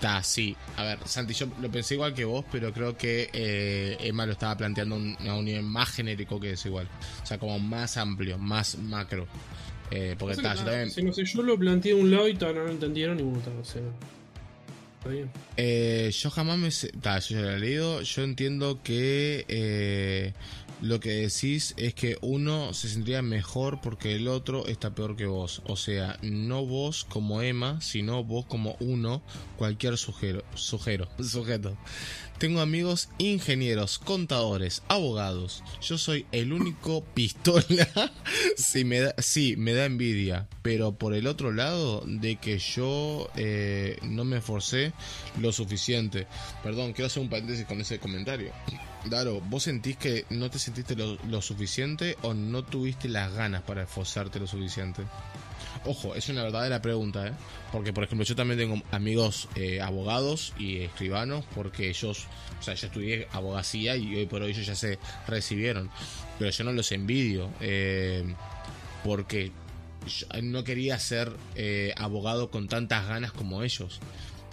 Ta, 0.00 0.22
sí. 0.22 0.56
A 0.76 0.84
ver, 0.84 0.98
Santi, 1.06 1.34
yo 1.34 1.46
lo 1.60 1.68
pensé 1.70 1.94
igual 1.94 2.14
que 2.14 2.24
vos, 2.24 2.44
pero 2.52 2.72
creo 2.72 2.96
que 2.96 3.28
eh, 3.32 3.96
Emma 4.00 4.24
lo 4.26 4.32
estaba 4.32 4.56
planteando 4.56 4.94
un- 4.94 5.16
a 5.28 5.34
un 5.34 5.44
nivel 5.44 5.62
más 5.64 5.90
genérico 5.90 6.38
que 6.38 6.52
es 6.52 6.64
igual. 6.64 6.88
O 7.22 7.26
sea, 7.26 7.36
como 7.38 7.58
más 7.58 7.96
amplio, 7.96 8.38
más 8.38 8.78
macro. 8.78 9.26
Eh, 9.90 10.14
porque 10.18 10.36
está, 10.36 10.54
yo 10.54 10.64
también... 10.64 10.90
si 10.90 11.02
no 11.02 11.12
sé, 11.12 11.24
yo 11.24 11.42
lo 11.42 11.58
planteé 11.58 11.94
de 11.94 12.00
un 12.00 12.10
lado 12.12 12.28
y 12.28 12.34
ta, 12.34 12.52
no 12.52 12.62
lo 12.62 12.70
entendieron 12.70 13.18
y 13.18 13.24
bueno, 13.24 13.40
ta, 13.40 13.50
o 13.60 13.64
sea, 13.64 13.82
está 14.98 15.10
bien. 15.10 15.30
Eh, 15.56 16.10
yo 16.14 16.30
jamás 16.30 16.56
me... 16.58 16.70
Ta, 17.00 17.18
yo 17.18 17.36
ya 17.36 17.42
lo 17.42 17.50
he 17.50 17.58
leído. 17.58 18.00
Yo 18.00 18.22
entiendo 18.22 18.80
que 18.82 19.44
eh, 19.48 20.32
lo 20.82 20.98
que 20.98 21.10
decís 21.10 21.74
es 21.76 21.94
que 21.94 22.16
uno 22.22 22.72
se 22.72 22.88
sentiría 22.88 23.22
mejor 23.22 23.80
porque 23.80 24.16
el 24.16 24.28
otro 24.28 24.66
está 24.66 24.94
peor 24.94 25.16
que 25.16 25.26
vos. 25.26 25.62
O 25.66 25.76
sea, 25.76 26.18
no 26.22 26.64
vos 26.64 27.04
como 27.04 27.42
Emma, 27.42 27.80
sino 27.80 28.24
vos 28.24 28.46
como 28.46 28.76
uno, 28.80 29.22
cualquier 29.56 29.98
sujero, 29.98 30.42
sujero, 30.54 31.08
sujeto. 31.22 31.76
Tengo 32.38 32.62
amigos 32.62 33.10
ingenieros, 33.18 33.98
contadores, 33.98 34.82
abogados. 34.88 35.62
Yo 35.82 35.98
soy 35.98 36.24
el 36.32 36.54
único 36.54 37.04
pistola. 37.14 37.86
sí, 38.56 38.84
me 38.84 39.00
da, 39.00 39.14
sí, 39.18 39.56
me 39.58 39.74
da 39.74 39.84
envidia. 39.84 40.48
Pero 40.62 40.92
por 40.92 41.14
el 41.14 41.26
otro 41.26 41.52
lado, 41.52 42.02
de 42.06 42.36
que 42.36 42.58
yo 42.58 43.28
eh, 43.36 43.98
no 44.02 44.24
me 44.24 44.38
esforcé 44.38 44.94
lo 45.38 45.52
suficiente. 45.52 46.26
Perdón, 46.62 46.94
quiero 46.94 47.08
hacer 47.08 47.22
un 47.22 47.28
paréntesis 47.28 47.66
con 47.66 47.80
ese 47.80 47.98
comentario. 47.98 48.52
Daro, 49.06 49.40
¿vos 49.40 49.62
sentís 49.62 49.96
que 49.96 50.26
no 50.30 50.50
te 50.50 50.58
sentiste 50.58 50.94
lo, 50.94 51.42
suficiente 51.42 52.16
o 52.22 52.34
no 52.34 52.62
tuviste 52.62 53.08
las 53.08 53.32
ganas 53.32 53.62
para 53.62 53.82
esforzarte 53.82 54.38
lo 54.38 54.46
suficiente? 54.46 55.02
Ojo, 55.86 56.14
es 56.14 56.28
una 56.28 56.42
verdadera 56.42 56.82
pregunta, 56.82 57.28
¿eh? 57.28 57.32
Porque, 57.72 57.92
por 57.92 58.04
ejemplo, 58.04 58.26
yo 58.26 58.36
también 58.36 58.58
tengo 58.58 58.82
amigos 58.90 59.48
eh, 59.54 59.80
abogados 59.80 60.52
y 60.58 60.80
escribanos 60.80 61.44
porque 61.54 61.88
ellos, 61.88 62.26
o 62.58 62.62
sea, 62.62 62.74
yo 62.74 62.88
estudié 62.88 63.28
abogacía 63.32 63.96
y 63.96 64.16
hoy 64.16 64.26
por 64.26 64.42
hoy 64.42 64.50
ellos 64.50 64.66
ya 64.66 64.74
se 64.74 64.98
recibieron. 65.26 65.90
Pero 66.38 66.50
yo 66.50 66.64
no 66.64 66.72
los 66.72 66.92
envidio 66.92 67.50
eh, 67.60 68.34
porque 69.04 69.52
no 70.42 70.64
quería 70.64 70.98
ser 70.98 71.32
eh, 71.54 71.94
abogado 71.96 72.50
con 72.50 72.68
tantas 72.68 73.06
ganas 73.06 73.32
como 73.32 73.62
ellos. 73.62 74.00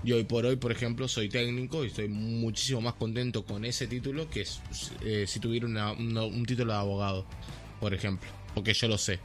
Y 0.07 0.13
hoy 0.13 0.23
por 0.23 0.45
hoy, 0.45 0.55
por 0.55 0.71
ejemplo, 0.71 1.05
soy 1.09 1.27
técnico 1.27 1.83
y 1.83 1.87
estoy 1.87 2.07
muchísimo 2.07 2.79
más 2.79 2.93
contento 2.93 3.43
con 3.43 3.65
ese 3.65 3.87
título 3.87 4.29
que 4.29 4.47
eh, 5.03 5.25
si 5.27 5.41
tuviera 5.41 5.91
un 5.91 6.45
título 6.45 6.71
de 6.71 6.79
abogado, 6.79 7.25
por 7.81 7.93
ejemplo. 7.93 8.29
Porque 8.55 8.73
yo 8.73 8.87
lo 8.87 8.97
sé. 8.97 9.19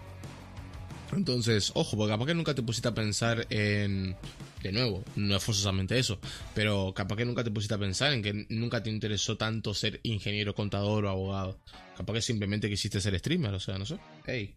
Entonces, 1.12 1.70
ojo, 1.76 1.96
porque 1.96 2.14
capaz 2.14 2.26
que 2.26 2.34
nunca 2.34 2.52
te 2.56 2.62
pusiste 2.62 2.88
a 2.88 2.94
pensar 2.94 3.46
en. 3.50 4.16
De 4.60 4.72
nuevo, 4.72 5.04
no 5.14 5.36
es 5.36 5.44
forzosamente 5.44 5.96
eso, 5.96 6.18
pero 6.52 6.92
capaz 6.92 7.14
que 7.14 7.26
nunca 7.26 7.44
te 7.44 7.52
pusiste 7.52 7.74
a 7.74 7.78
pensar 7.78 8.12
en 8.12 8.22
que 8.22 8.46
nunca 8.48 8.82
te 8.82 8.90
interesó 8.90 9.36
tanto 9.36 9.74
ser 9.74 10.00
ingeniero, 10.02 10.52
contador 10.52 11.04
o 11.04 11.10
abogado. 11.10 11.60
Capaz 11.96 12.14
que 12.14 12.22
simplemente 12.22 12.68
quisiste 12.68 13.00
ser 13.00 13.16
streamer, 13.20 13.54
o 13.54 13.60
sea, 13.60 13.78
no 13.78 13.86
sé. 13.86 13.98
Hey. 14.26 14.52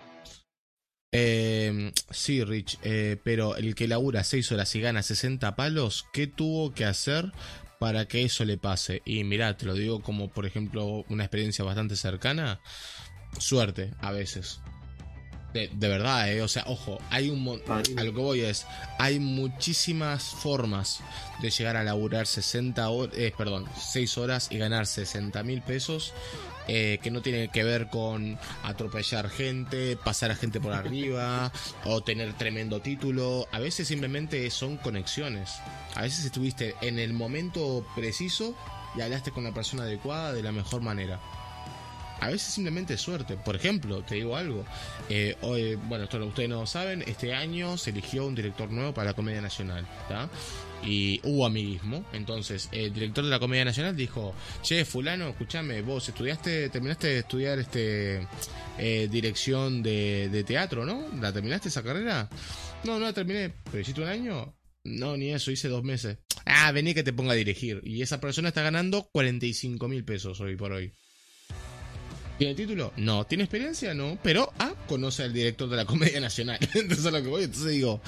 Eh, 1.12 1.94
sí, 2.10 2.44
Rich, 2.44 2.78
eh, 2.84 3.18
pero 3.24 3.56
el 3.56 3.74
que 3.76 3.88
labura 3.88 4.24
6 4.24 4.52
horas 4.52 4.76
y 4.76 4.82
gana 4.82 5.02
60 5.02 5.56
palos, 5.56 6.06
¿qué 6.12 6.28
tuvo 6.28 6.74
que 6.74 6.86
hacer 6.86 7.32
para 7.80 8.08
que 8.08 8.24
eso 8.24 8.44
le 8.44 8.58
pase? 8.58 9.02
Y 9.06 9.24
mirá, 9.24 9.56
te 9.56 9.66
lo 9.66 9.76
digo 9.76 10.02
como 10.02 10.30
por 10.30 10.46
ejemplo 10.46 11.06
una 11.08 11.24
experiencia 11.24 11.64
bastante 11.64 11.96
cercana, 11.96 12.60
suerte 13.40 13.94
a 14.02 14.12
veces. 14.12 14.60
De, 15.54 15.70
de 15.74 15.88
verdad, 15.88 16.30
eh. 16.30 16.42
O 16.42 16.50
sea, 16.50 16.66
ojo, 16.68 16.98
hay 17.10 17.30
un 17.30 17.62
a 17.70 18.04
lo 18.04 18.14
que 18.14 18.20
voy 18.20 18.42
es, 18.42 18.66
hay 19.00 19.20
muchísimas 19.20 20.24
formas 20.24 21.00
de 21.42 21.50
llegar 21.50 21.78
a 21.78 21.84
laburar 21.86 22.28
60 22.28 22.90
horas, 22.90 23.16
perdón, 23.38 23.66
6 23.78 24.18
horas 24.18 24.48
y 24.52 24.58
ganar 24.58 24.86
60 24.86 25.44
mil 25.44 25.62
pesos 25.62 26.14
eh, 26.68 27.00
que 27.02 27.12
no 27.12 27.22
tienen 27.22 27.50
que 27.50 27.64
ver 27.64 27.88
con 27.88 28.38
atropellar 28.64 29.30
gente, 29.30 29.98
pasar 29.98 30.32
a 30.32 30.36
gente 30.36 30.60
por 30.60 30.74
arriba 30.74 31.52
o 31.84 32.02
tener 32.02 32.34
tremendo 32.34 32.82
título. 32.82 33.48
A 33.52 33.60
veces 33.60 33.88
simplemente 33.88 34.50
son 34.52 34.78
conexiones. 34.78 35.60
A 35.96 36.02
veces 36.02 36.26
estuviste 36.26 36.76
en 36.82 37.00
el 37.00 37.14
momento 37.14 37.86
preciso 37.96 38.56
y 38.96 39.02
hablaste 39.02 39.32
con 39.32 39.44
la 39.44 39.54
persona 39.54 39.84
adecuada 39.84 40.34
de 40.34 40.44
la 40.44 40.52
mejor 40.52 40.82
manera. 40.82 41.20
A 42.20 42.30
veces 42.30 42.54
simplemente 42.54 42.94
es 42.94 43.02
suerte. 43.02 43.36
Por 43.38 43.56
ejemplo, 43.56 44.04
te 44.04 44.16
digo 44.16 44.36
algo. 44.36 44.66
Eh, 45.10 45.36
bueno, 45.88 46.06
esto 46.06 46.24
ustedes 46.26 46.50
no 46.50 46.62
lo 46.62 46.68
saben. 46.68 47.04
Este 47.08 47.34
año 47.34 47.78
se 47.78 47.92
eligió 47.92 48.26
un 48.26 48.36
director 48.36 48.72
nuevo 48.72 48.94
para 48.94 49.12
la 49.12 49.14
Comedia 49.14 49.42
Nacional. 49.42 49.86
¿tá? 50.08 50.30
Y 50.84 51.20
hubo 51.24 51.46
amiguismo. 51.46 52.06
Entonces, 52.14 52.70
el 52.72 52.94
director 52.94 53.24
de 53.24 53.30
la 53.30 53.40
Comedia 53.40 53.66
Nacional 53.66 53.96
dijo: 53.96 54.34
Che, 54.62 54.86
Fulano, 54.86 55.30
escúchame, 55.30 55.82
vos 55.82 56.08
estudiaste, 56.08 56.70
terminaste 56.70 57.08
de 57.08 57.20
estudiar 57.20 57.60
este 57.60 58.28
eh, 58.78 59.08
dirección 59.12 59.84
de, 59.84 60.30
de 60.30 60.44
teatro, 60.44 60.86
¿no? 60.86 61.06
¿La 61.20 61.34
terminaste 61.34 61.70
esa 61.70 61.84
carrera? 61.84 62.30
No, 62.84 63.00
no 63.00 63.06
la 63.06 63.14
terminé. 63.14 63.54
¿Pero 63.66 63.80
hiciste 63.80 64.02
un 64.02 64.08
año? 64.08 64.56
No, 64.84 65.18
ni 65.18 65.32
eso, 65.32 65.52
hice 65.52 65.68
dos 65.68 65.84
meses. 65.84 66.20
Ah, 66.46 66.72
vení 66.72 66.94
que 66.94 67.04
te 67.04 67.12
ponga 67.12 67.34
a 67.34 67.36
dirigir. 67.36 67.82
Y 67.84 68.04
esa 68.04 68.20
persona 68.22 68.50
está 68.50 68.62
ganando 68.62 69.10
45 69.12 69.88
mil 69.88 70.06
pesos 70.06 70.40
hoy 70.40 70.56
por 70.56 70.72
hoy. 70.72 70.94
¿Tiene 72.38 72.54
título? 72.56 72.92
No. 72.98 73.26
¿Tiene 73.26 73.44
experiencia? 73.46 73.94
No. 73.94 74.18
Pero, 74.22 74.52
ah, 74.60 74.74
conoce 74.88 75.24
al 75.24 75.32
director 75.34 75.70
de 75.70 75.78
la 75.78 75.86
Comedia 75.86 76.20
Nacional. 76.20 76.60
Entonces 76.74 77.06
a 77.06 77.12
lo 77.12 77.22
que 77.22 77.30
voy. 77.30 77.44
Entonces 77.44 77.72
digo, 77.72 78.02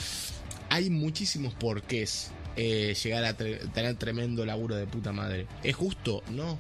hay 0.70 0.90
muchísimos 0.90 1.54
porqués 1.54 2.32
eh, 2.58 2.96
llegar 3.02 3.24
a 3.24 3.38
tre- 3.38 3.72
tener 3.72 3.96
tremendo 3.96 4.46
laburo 4.46 4.76
de 4.76 4.86
puta 4.86 5.12
madre. 5.14 5.48
¿Es 5.64 5.76
justo? 5.76 6.24
No. 6.32 6.60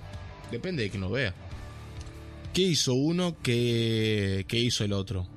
Depende 0.51 0.83
de 0.83 0.89
que 0.89 0.97
nos 0.97 1.11
vea. 1.11 1.33
¿Qué 2.53 2.61
hizo 2.61 2.93
uno? 2.93 3.35
¿Qué, 3.43 4.45
qué 4.47 4.57
hizo 4.57 4.83
el 4.85 4.93
otro? 4.93 5.27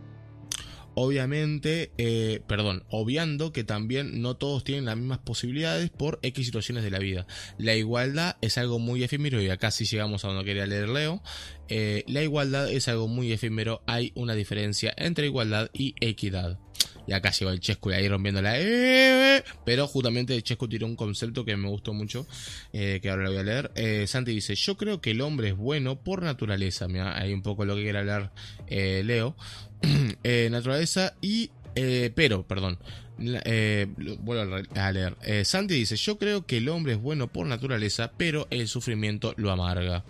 Obviamente, 0.95 1.93
eh, 1.99 2.41
perdón, 2.47 2.85
obviando 2.91 3.53
que 3.53 3.65
también 3.65 4.21
no 4.23 4.37
todos 4.37 4.65
tienen 4.65 4.87
las 4.87 4.97
mismas 4.97 5.19
posibilidades 5.19 5.89
por 5.91 6.19
X 6.23 6.47
situaciones 6.47 6.83
de 6.83 6.91
la 6.91 6.99
vida. 6.99 7.27
La 7.59 7.75
igualdad 7.75 8.37
es 8.41 8.59
algo 8.59 8.79
muy 8.79 9.05
efímero 9.05 9.41
y 9.41 9.49
acá 9.49 9.71
sí 9.71 9.85
llegamos 9.85 10.25
a 10.25 10.29
donde 10.29 10.45
quería 10.45 10.67
leer 10.67 10.89
Leo. 10.89 11.23
Eh, 11.69 12.05
la 12.09 12.23
igualdad 12.23 12.71
es 12.71 12.89
algo 12.89 13.07
muy 13.07 13.33
efímero, 13.33 13.83
hay 13.87 14.13
una 14.17 14.35
diferencia 14.35 14.93
entre 14.97 15.27
igualdad 15.27 15.71
y 15.73 15.95
equidad. 16.01 16.59
Y 17.07 17.13
acá 17.13 17.31
llegó 17.31 17.51
el 17.51 17.61
Chesco 17.61 17.91
y 17.91 17.95
ahí 17.95 18.09
rompiendo 18.09 18.43
la... 18.43 18.61
E, 18.61 19.43
pero 19.65 19.87
justamente 19.87 20.35
el 20.35 20.43
Chesco 20.43 20.69
tiró 20.69 20.87
un 20.87 20.97
concepto 20.97 21.45
que 21.45 21.57
me 21.57 21.69
gustó 21.69 21.93
mucho, 21.93 22.27
eh, 22.73 23.01
que 23.03 23.11
ahora 23.11 23.25
lo 23.25 23.31
voy 23.31 23.39
a 23.39 23.43
leer. 23.43 24.07
Santi 24.07 24.33
dice, 24.33 24.55
yo 24.55 24.77
creo 24.77 25.01
que 25.01 25.13
el 25.13 25.21
hombre 25.21 25.49
es 25.49 25.57
bueno 25.57 26.03
por 26.03 26.23
naturaleza. 26.23 26.89
Mira, 26.89 27.19
hay 27.19 27.33
un 27.33 27.43
poco 27.43 27.65
lo 27.65 27.75
que 27.75 27.83
quiere 27.83 27.99
hablar 27.99 28.33
Leo. 28.69 29.37
Eh, 30.23 30.49
naturaleza 30.51 31.15
y... 31.23 31.51
eh, 31.75 32.13
pero, 32.15 32.43
perdón. 32.43 32.79
Eh, 33.19 33.87
vuelvo 34.21 34.57
a 34.75 34.93
leer. 34.93 35.17
Santi 35.45 35.75
dice, 35.75 35.97
yo 35.97 36.19
creo 36.19 36.45
que 36.45 36.59
el 36.59 36.69
hombre 36.69 36.93
es 36.93 37.01
bueno 37.01 37.29
por 37.29 37.47
naturaleza, 37.47 38.13
pero 38.17 38.47
el 38.51 38.69
sufrimiento 38.69 39.35
lo 39.37 39.51
amarga. 39.51 40.05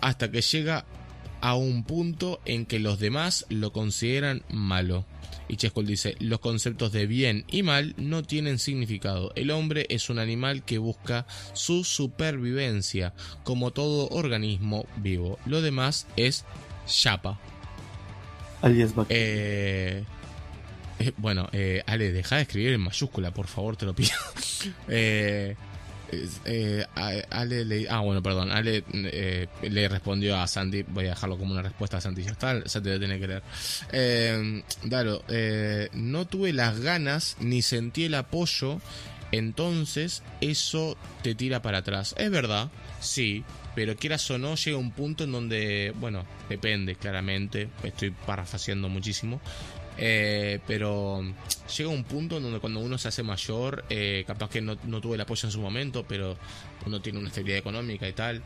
Hasta 0.00 0.30
que 0.30 0.42
llega 0.42 0.84
a 1.40 1.54
un 1.54 1.84
punto 1.84 2.40
en 2.44 2.66
que 2.66 2.78
los 2.78 2.98
demás 2.98 3.46
lo 3.48 3.72
consideran 3.72 4.42
malo. 4.48 5.04
Y 5.48 5.56
Cheskol 5.56 5.86
dice, 5.86 6.14
los 6.20 6.40
conceptos 6.40 6.92
de 6.92 7.06
bien 7.06 7.44
y 7.48 7.62
mal 7.62 7.94
no 7.96 8.22
tienen 8.22 8.58
significado. 8.58 9.32
El 9.34 9.50
hombre 9.50 9.86
es 9.88 10.10
un 10.10 10.18
animal 10.18 10.62
que 10.64 10.78
busca 10.78 11.26
su 11.54 11.84
supervivencia, 11.84 13.14
como 13.44 13.70
todo 13.70 14.08
organismo 14.08 14.86
vivo. 14.96 15.38
Lo 15.46 15.62
demás 15.62 16.06
es 16.16 16.44
chapa. 16.86 17.40
Alias. 18.62 18.92
Eh, 19.08 20.04
eh, 20.98 21.12
bueno, 21.16 21.48
eh, 21.52 21.82
Ale, 21.86 22.12
deja 22.12 22.36
de 22.36 22.42
escribir 22.42 22.72
en 22.72 22.80
mayúscula, 22.80 23.30
por 23.32 23.46
favor, 23.46 23.76
te 23.76 23.86
lo 23.86 23.94
pido. 23.94 24.10
eh, 24.88 25.54
eh, 26.44 26.84
Ale 27.30 27.64
le, 27.64 27.88
ah, 27.88 28.00
bueno, 28.00 28.22
perdón. 28.22 28.50
Ale 28.50 28.82
le 29.62 29.88
respondió 29.88 30.38
a 30.38 30.46
Santi. 30.46 30.82
Voy 30.82 31.06
a 31.06 31.10
dejarlo 31.10 31.38
como 31.38 31.52
una 31.52 31.62
respuesta 31.62 31.98
a 31.98 32.00
Santi. 32.00 32.22
Ya 32.22 32.32
está, 32.32 32.66
Santi 32.68 32.90
lo 32.90 32.98
tiene 32.98 33.20
que 33.20 33.28
leer. 33.28 33.42
Eh, 33.92 35.88
no 35.92 36.26
tuve 36.26 36.52
las 36.52 36.80
ganas 36.80 37.36
ni 37.40 37.62
sentí 37.62 38.04
el 38.04 38.14
apoyo. 38.14 38.80
Entonces, 39.30 40.22
eso 40.40 40.96
te 41.22 41.34
tira 41.34 41.60
para 41.60 41.78
atrás. 41.78 42.14
Es 42.16 42.30
verdad, 42.30 42.70
sí. 43.00 43.44
Pero 43.78 43.94
quieras 43.94 44.28
o 44.32 44.38
no, 44.38 44.56
llega 44.56 44.76
un 44.76 44.90
punto 44.90 45.22
en 45.22 45.30
donde, 45.30 45.94
bueno, 46.00 46.26
depende 46.48 46.96
claramente. 46.96 47.68
Estoy 47.84 48.10
parafraseando 48.10 48.88
muchísimo. 48.88 49.40
Eh, 49.96 50.58
pero 50.66 51.22
llega 51.76 51.88
un 51.88 52.02
punto 52.02 52.38
en 52.38 52.42
donde 52.42 52.58
cuando 52.58 52.80
uno 52.80 52.98
se 52.98 53.06
hace 53.06 53.22
mayor, 53.22 53.84
eh, 53.88 54.24
capaz 54.26 54.50
que 54.50 54.60
no, 54.60 54.76
no 54.82 55.00
tuve 55.00 55.14
el 55.14 55.20
apoyo 55.20 55.46
en 55.46 55.52
su 55.52 55.60
momento, 55.60 56.04
pero 56.08 56.36
uno 56.86 57.00
tiene 57.00 57.20
una 57.20 57.28
estabilidad 57.28 57.60
económica 57.60 58.08
y 58.08 58.12
tal. 58.14 58.42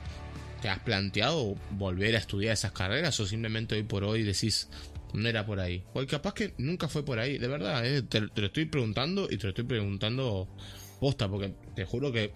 ¿Te 0.60 0.68
has 0.68 0.80
planteado 0.80 1.54
volver 1.70 2.14
a 2.14 2.18
estudiar 2.18 2.52
esas 2.52 2.72
carreras 2.72 3.18
o 3.18 3.24
simplemente 3.24 3.74
hoy 3.74 3.84
por 3.84 4.04
hoy 4.04 4.24
decís, 4.24 4.68
no 5.14 5.26
era 5.26 5.46
por 5.46 5.60
ahí? 5.60 5.82
O 5.94 6.06
capaz 6.06 6.34
que 6.34 6.52
nunca 6.58 6.88
fue 6.88 7.06
por 7.06 7.18
ahí, 7.18 7.38
de 7.38 7.48
verdad, 7.48 7.86
eh, 7.86 8.02
te, 8.02 8.20
te 8.20 8.40
lo 8.42 8.48
estoy 8.48 8.66
preguntando 8.66 9.28
y 9.30 9.38
te 9.38 9.44
lo 9.44 9.48
estoy 9.48 9.64
preguntando 9.64 10.46
posta, 11.00 11.26
porque 11.26 11.54
te 11.74 11.86
juro 11.86 12.12
que 12.12 12.32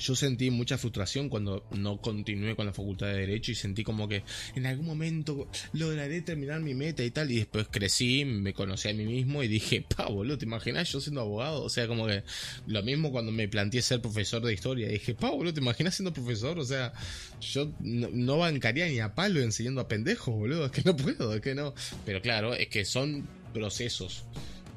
yo 0.00 0.16
sentí 0.16 0.50
mucha 0.50 0.78
frustración 0.78 1.28
cuando 1.28 1.66
no 1.72 2.00
continué 2.00 2.56
con 2.56 2.66
la 2.66 2.72
facultad 2.72 3.08
de 3.08 3.18
Derecho 3.18 3.52
y 3.52 3.54
sentí 3.54 3.84
como 3.84 4.08
que 4.08 4.22
en 4.54 4.66
algún 4.66 4.86
momento 4.86 5.48
lograré 5.72 6.22
terminar 6.22 6.60
mi 6.60 6.74
meta 6.74 7.04
y 7.04 7.10
tal. 7.10 7.30
Y 7.30 7.36
después 7.36 7.68
crecí, 7.70 8.24
me 8.24 8.54
conocí 8.54 8.88
a 8.88 8.94
mí 8.94 9.04
mismo 9.04 9.42
y 9.42 9.48
dije, 9.48 9.84
pa, 9.96 10.08
boludo, 10.08 10.38
¿te 10.38 10.46
imaginas 10.46 10.90
yo 10.90 11.00
siendo 11.00 11.20
abogado? 11.20 11.62
O 11.62 11.68
sea, 11.68 11.86
como 11.86 12.06
que 12.06 12.22
lo 12.66 12.82
mismo 12.82 13.12
cuando 13.12 13.30
me 13.30 13.46
planteé 13.48 13.82
ser 13.82 14.00
profesor 14.00 14.42
de 14.42 14.54
historia. 14.54 14.88
Dije, 14.88 15.14
pa, 15.14 15.30
boludo, 15.30 15.54
¿te 15.54 15.60
imaginas 15.60 15.94
siendo 15.94 16.12
profesor? 16.12 16.58
O 16.58 16.64
sea, 16.64 16.92
yo 17.40 17.72
no, 17.80 18.08
no 18.12 18.38
bancaría 18.38 18.88
ni 18.88 19.00
a 19.00 19.14
palo 19.14 19.40
enseñando 19.40 19.82
a 19.82 19.88
pendejos, 19.88 20.34
boludo. 20.34 20.66
Es 20.66 20.72
que 20.72 20.82
no 20.82 20.96
puedo, 20.96 21.34
es 21.34 21.40
que 21.40 21.54
no. 21.54 21.74
Pero 22.06 22.22
claro, 22.22 22.54
es 22.54 22.68
que 22.68 22.84
son 22.84 23.28
procesos. 23.52 24.24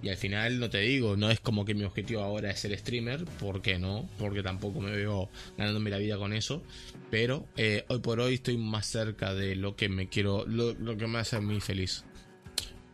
Y 0.03 0.09
al 0.09 0.17
final, 0.17 0.59
no 0.59 0.69
te 0.69 0.79
digo, 0.79 1.15
no 1.15 1.31
es 1.31 1.39
como 1.39 1.63
que 1.63 1.73
mi 1.73 1.85
objetivo 1.85 2.21
ahora 2.21 2.51
es 2.51 2.59
ser 2.59 2.77
streamer, 2.77 3.23
¿por 3.23 3.61
qué 3.61 3.79
no? 3.79 4.09
Porque 4.19 4.43
tampoco 4.43 4.81
me 4.81 4.91
veo 4.91 5.29
ganándome 5.57 5.89
la 5.89 5.97
vida 5.97 6.17
con 6.17 6.33
eso. 6.33 6.61
Pero 7.09 7.47
eh, 7.55 7.85
hoy 7.87 7.99
por 7.99 8.19
hoy 8.19 8.33
estoy 8.33 8.57
más 8.57 8.85
cerca 8.85 9.33
de 9.33 9.55
lo 9.55 9.77
que 9.77 9.87
me 9.87 10.09
quiero, 10.09 10.45
lo, 10.45 10.97
que 10.97 11.07
me 11.07 11.19
hace 11.19 11.37
a 11.37 11.39
mí 11.41 11.61
feliz. 11.61 12.03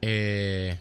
Eh, 0.03 0.77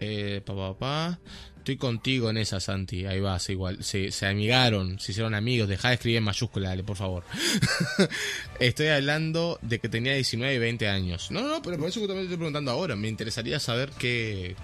eh, 0.00 0.42
pa, 0.44 0.56
pa, 0.56 0.78
pa. 0.78 1.20
Estoy 1.58 1.76
contigo 1.76 2.28
en 2.30 2.38
esa, 2.38 2.58
Santi. 2.58 3.06
Ahí 3.06 3.20
vas, 3.20 3.48
igual. 3.48 3.84
Se, 3.84 4.10
se 4.10 4.26
amigaron, 4.26 4.98
se 4.98 5.12
hicieron 5.12 5.34
amigos. 5.34 5.68
Deja 5.68 5.88
de 5.88 5.94
escribir 5.94 6.16
en 6.16 6.24
mayúscula, 6.24 6.70
dale, 6.70 6.82
por 6.82 6.96
favor. 6.96 7.22
estoy 8.58 8.88
hablando 8.88 9.60
de 9.62 9.78
que 9.78 9.88
tenía 9.88 10.14
19 10.14 10.54
y 10.54 10.58
20 10.58 10.88
años. 10.88 11.30
No, 11.30 11.42
no, 11.42 11.62
pero 11.62 11.78
por 11.78 11.88
eso 11.88 12.00
que 12.00 12.08
también 12.08 12.26
te 12.26 12.32
estoy 12.32 12.38
preguntando 12.38 12.72
ahora. 12.72 12.96
Me 12.96 13.06
interesaría 13.06 13.60
saber 13.60 13.90
qué, 13.98 14.56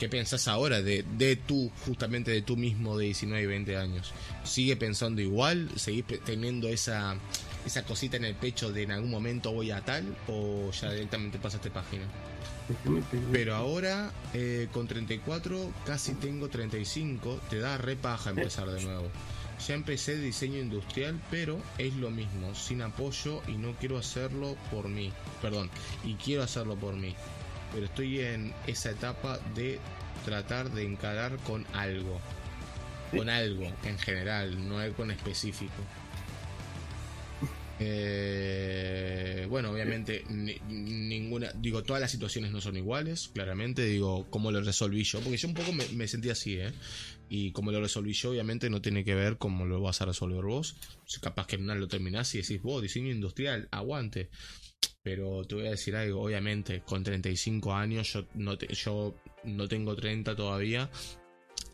qué 0.00 0.08
pensás 0.08 0.48
ahora 0.48 0.80
de, 0.80 1.04
de 1.18 1.36
tú, 1.36 1.70
justamente 1.84 2.30
de 2.30 2.40
tú 2.40 2.56
mismo 2.56 2.96
de 2.96 3.04
19 3.04 3.42
y 3.42 3.46
20 3.46 3.76
años. 3.76 4.12
¿Sigue 4.44 4.74
pensando 4.74 5.20
igual? 5.20 5.68
¿Seguís 5.76 6.06
teniendo 6.24 6.68
esa, 6.68 7.16
esa 7.66 7.84
cosita 7.84 8.16
en 8.16 8.24
el 8.24 8.34
pecho 8.34 8.72
de 8.72 8.84
en 8.84 8.92
algún 8.92 9.10
momento 9.10 9.52
voy 9.52 9.70
a 9.70 9.84
tal? 9.84 10.16
¿O 10.26 10.70
ya 10.72 10.90
directamente 10.90 11.38
pasaste 11.38 11.70
página? 11.70 12.04
Pero 13.30 13.54
ahora, 13.54 14.10
eh, 14.32 14.68
con 14.72 14.88
34, 14.88 15.70
casi 15.84 16.14
tengo 16.14 16.48
35, 16.48 17.38
te 17.50 17.58
da 17.58 17.76
re 17.76 17.94
paja 17.94 18.30
empezar 18.30 18.70
de 18.70 18.82
nuevo. 18.82 19.10
Ya 19.68 19.74
empecé 19.74 20.16
diseño 20.16 20.58
industrial, 20.60 21.20
pero 21.30 21.60
es 21.76 21.92
lo 21.96 22.10
mismo, 22.10 22.54
sin 22.54 22.80
apoyo 22.80 23.42
y 23.46 23.58
no 23.58 23.74
quiero 23.74 23.98
hacerlo 23.98 24.56
por 24.70 24.88
mí. 24.88 25.12
Perdón, 25.42 25.68
y 26.04 26.14
quiero 26.14 26.42
hacerlo 26.42 26.76
por 26.76 26.94
mí. 26.94 27.14
Pero 27.72 27.86
estoy 27.86 28.20
en 28.20 28.52
esa 28.66 28.90
etapa 28.90 29.38
de 29.54 29.78
tratar 30.24 30.70
de 30.70 30.84
encarar 30.84 31.36
con 31.38 31.64
algo. 31.72 32.20
Con 33.10 33.28
algo 33.28 33.64
en 33.84 33.98
general, 33.98 34.68
no 34.68 34.78
algo 34.78 35.02
en 35.04 35.10
específico. 35.12 35.82
Eh, 37.82 39.46
bueno, 39.48 39.70
obviamente 39.70 40.22
ni- 40.28 40.58
ninguna, 40.68 41.50
digo, 41.54 41.82
todas 41.82 42.00
las 42.02 42.10
situaciones 42.10 42.52
no 42.52 42.60
son 42.60 42.76
iguales, 42.76 43.30
claramente, 43.32 43.84
digo, 43.86 44.26
cómo 44.28 44.52
lo 44.52 44.60
resolví 44.60 45.02
yo, 45.02 45.20
porque 45.20 45.38
yo 45.38 45.48
un 45.48 45.54
poco 45.54 45.72
me, 45.72 45.86
me 45.88 46.06
sentí 46.06 46.28
así, 46.28 46.58
¿eh? 46.58 46.72
Y 47.30 47.52
como 47.52 47.72
lo 47.72 47.80
resolví 47.80 48.12
yo, 48.12 48.30
obviamente 48.30 48.68
no 48.68 48.82
tiene 48.82 49.02
que 49.04 49.14
ver 49.14 49.38
cómo 49.38 49.64
lo 49.64 49.80
vas 49.80 50.02
a 50.02 50.04
resolver 50.04 50.44
vos. 50.44 50.76
Si 51.06 51.20
capaz 51.20 51.46
que 51.46 51.56
en 51.56 51.62
una 51.62 51.74
lo 51.74 51.88
terminás 51.88 52.34
y 52.34 52.38
decís, 52.42 52.60
vos, 52.60 52.82
diseño 52.82 53.10
industrial, 53.10 53.68
aguante. 53.70 54.28
Pero 55.02 55.44
te 55.44 55.54
voy 55.54 55.66
a 55.66 55.70
decir 55.70 55.96
algo, 55.96 56.22
obviamente, 56.22 56.82
con 56.82 57.02
35 57.02 57.74
años, 57.74 58.12
yo 58.12 58.26
no, 58.34 58.58
te, 58.58 58.72
yo 58.74 59.14
no 59.44 59.68
tengo 59.68 59.96
30 59.96 60.36
todavía. 60.36 60.90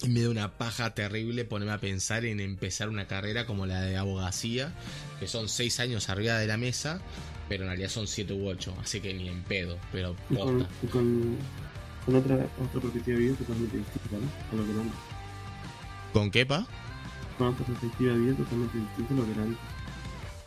Y 0.03 0.09
me 0.09 0.21
da 0.21 0.31
una 0.31 0.59
paja 0.59 0.95
terrible 0.95 1.45
ponerme 1.45 1.73
a 1.73 1.79
pensar 1.79 2.25
en 2.25 2.41
empezar 2.41 2.89
una 2.89 3.07
carrera 3.07 3.47
como 3.47 3.67
la 3.67 3.81
de 3.81 3.97
abogacía, 3.97 4.73
que 5.19 5.27
son 5.27 5.49
6 5.49 5.81
años 5.81 6.09
arriba 6.09 6.39
de 6.39 6.47
la 6.47 6.57
mesa, 6.57 7.01
pero 7.49 7.65
en 7.65 7.71
realidad 7.71 7.89
son 7.89 8.07
7 8.07 8.33
u 8.35 8.47
8, 8.47 8.77
así 8.81 9.01
que 9.01 9.15
ni 9.15 9.29
en 9.29 9.43
pedo, 9.45 9.79
pero 9.93 10.15
con, 10.29 10.37
posta. 10.37 10.69
con, 10.93 11.37
con 12.05 12.15
otra, 12.17 12.35
otra 12.37 12.81
perspectiva 12.81 13.19
de 13.19 13.25
vida 13.25 13.37
totalmente 13.37 13.77
distinta, 13.79 14.17
¿no? 14.19 14.53
A 14.53 14.61
lo 14.61 14.65
que 14.67 14.73
era 14.73 14.83
antes. 14.83 14.99
¿Con 16.13 16.31
qué, 16.31 16.47
pa? 16.47 16.67
Con 17.39 17.49
otra 17.49 17.67
perspectiva 17.67 18.13
de 18.13 18.19
vida 18.19 18.35
totalmente 18.37 18.79
distinta 18.79 19.15
a 19.15 19.17
lo 19.17 19.25
que 19.25 19.33
era 19.33 19.43
antes. 19.43 19.76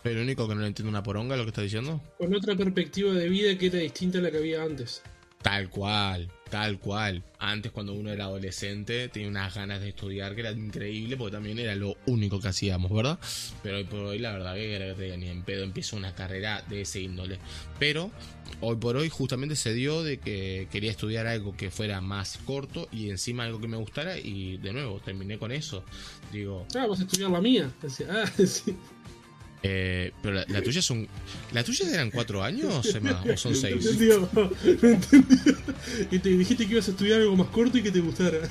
Lo 0.04 0.22
único 0.22 0.48
que 0.48 0.56
no 0.56 0.62
le 0.62 0.68
entiendo 0.68 0.90
una 0.90 1.04
poronga 1.04 1.36
lo 1.36 1.44
que 1.44 1.50
está 1.50 1.62
diciendo. 1.62 2.02
Con 2.18 2.34
otra 2.34 2.56
perspectiva 2.56 3.14
de 3.14 3.30
vida 3.30 3.58
que 3.58 3.68
era 3.68 3.80
distinta 3.80 4.20
a 4.20 4.22
la 4.22 4.32
que 4.32 4.38
había 4.38 4.64
antes. 4.64 5.02
Tal 5.42 5.70
cual, 5.70 6.30
tal 6.50 6.80
cual. 6.80 7.24
Antes 7.38 7.72
cuando 7.72 7.94
uno 7.94 8.12
era 8.12 8.26
adolescente 8.26 9.08
tenía 9.08 9.30
unas 9.30 9.56
ganas 9.56 9.80
de 9.80 9.88
estudiar 9.90 10.36
que 10.36 10.42
era 10.42 10.52
increíble 10.52 11.16
porque 11.16 11.32
también 11.32 11.60
era 11.60 11.76
lo 11.76 11.96
único 12.08 12.42
que 12.42 12.50
hacíamos, 12.50 12.92
¿verdad? 12.92 13.18
Pero 13.64 13.78
hoy 13.78 13.86
por 13.86 14.00
hoy 14.00 14.20
la 14.20 14.34
verdad 14.34 14.56
que 14.56 14.76
era 14.76 14.94
que 14.96 15.18
ni 15.18 15.30
en 15.30 15.44
pedo 15.44 15.64
empiezo 15.64 15.96
una 15.96 16.14
carrera 16.14 16.62
de 16.68 16.82
ese 16.82 17.00
índole. 17.00 17.40
Pero 17.80 18.12
hoy 18.60 18.76
por 18.76 18.98
hoy 18.98 19.08
justamente 19.08 19.56
se 19.56 19.74
dio 19.74 20.04
de 20.04 20.18
que 20.18 20.68
quería 20.72 20.92
estudiar 20.92 21.26
algo 21.26 21.56
que 21.56 21.72
fuera 21.72 22.02
más 22.02 22.38
corto 22.44 22.90
y 22.92 23.10
encima 23.10 23.46
algo 23.46 23.62
que 23.62 23.70
me 23.70 23.78
gustara 23.78 24.18
y 24.18 24.58
de 24.58 24.74
nuevo 24.74 25.00
terminé 25.00 25.38
con 25.38 25.54
eso. 25.54 25.86
Digo, 26.34 26.66
Ah, 26.76 26.86
vas 26.86 27.00
a 27.00 27.04
estudiar 27.04 27.32
la 27.32 27.40
mía. 27.40 27.72
Decía, 27.82 28.08
ah, 28.12 28.30
sí. 28.46 28.76
Eh, 29.64 30.12
pero 30.22 30.36
la, 30.36 30.46
la 30.48 30.62
tuya 30.62 30.82
son... 30.82 31.08
¿La 31.52 31.64
tuya 31.64 31.92
eran 31.94 32.12
cuatro 32.12 32.42
años 32.44 32.86
Emma, 32.94 33.24
o 33.32 33.38
son 33.38 33.54
No 33.54 33.58
seis? 33.58 33.84
no 33.86 33.92
entendió. 33.92 34.30
Y 36.12 36.20
te 36.20 36.30
dijiste 36.30 36.66
que 36.66 36.74
ibas 36.74 36.88
a 36.88 36.92
estudiar 36.92 37.20
algo 37.22 37.36
más 37.36 37.48
corto 37.48 37.78
y 37.78 37.84
que 37.84 37.92
te 37.92 38.00
gustara. 38.00 38.38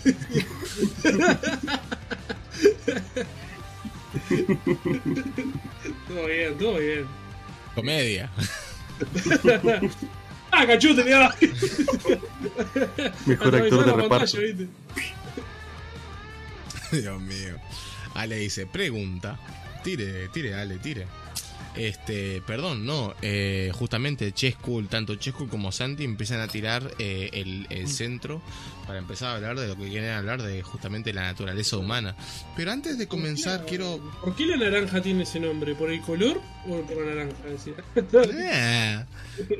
todo 6.08 6.26
bien, 6.26 6.58
todo 6.58 6.78
bien. 6.78 7.06
Comedia. 7.74 8.30
¡Ah, 10.50 10.66
cachote, 10.66 11.04
le 11.04 11.10
da! 11.10 11.34
Mejor 13.26 13.54
actor 13.54 13.84
de 13.86 13.92
reparto. 13.92 14.38
Dios 16.90 17.20
mío. 17.20 17.56
Ale 18.14 18.36
dice, 18.36 18.66
pregunta. 18.66 19.38
Tire, 19.82 20.28
tire, 20.28 20.54
Ale, 20.54 20.78
tire. 20.78 21.06
Este, 21.76 22.42
perdón, 22.46 22.84
no, 22.86 23.14
eh, 23.22 23.70
justamente 23.72 24.32
Chescool, 24.32 24.88
tanto 24.88 25.14
Chescool 25.14 25.48
como 25.48 25.70
Santi 25.70 26.02
empiezan 26.04 26.40
a 26.40 26.48
tirar 26.48 26.90
eh, 26.98 27.30
el, 27.32 27.66
el 27.70 27.88
centro 27.88 28.42
para 28.88 29.00
empezar 29.00 29.28
a 29.28 29.36
hablar 29.36 29.60
de 29.60 29.68
lo 29.68 29.76
que 29.76 29.86
quieren 29.90 30.08
hablar 30.08 30.42
de 30.42 30.62
justamente 30.62 31.12
la 31.12 31.24
naturaleza 31.24 31.76
humana. 31.76 32.16
Pero 32.56 32.72
antes 32.72 32.96
de 32.96 33.06
comenzar, 33.06 33.66
quiero... 33.66 34.00
¿Por 34.24 34.34
qué 34.34 34.46
la 34.46 34.56
naranja 34.56 35.02
tiene 35.02 35.24
ese 35.24 35.38
nombre? 35.38 35.74
¿Por 35.74 35.92
el 35.92 36.00
color 36.00 36.40
o 36.66 36.80
por 36.80 37.04
la 37.04 37.14
naranja? 37.14 37.36
Decía. 37.46 37.74
Ah. 38.50 39.06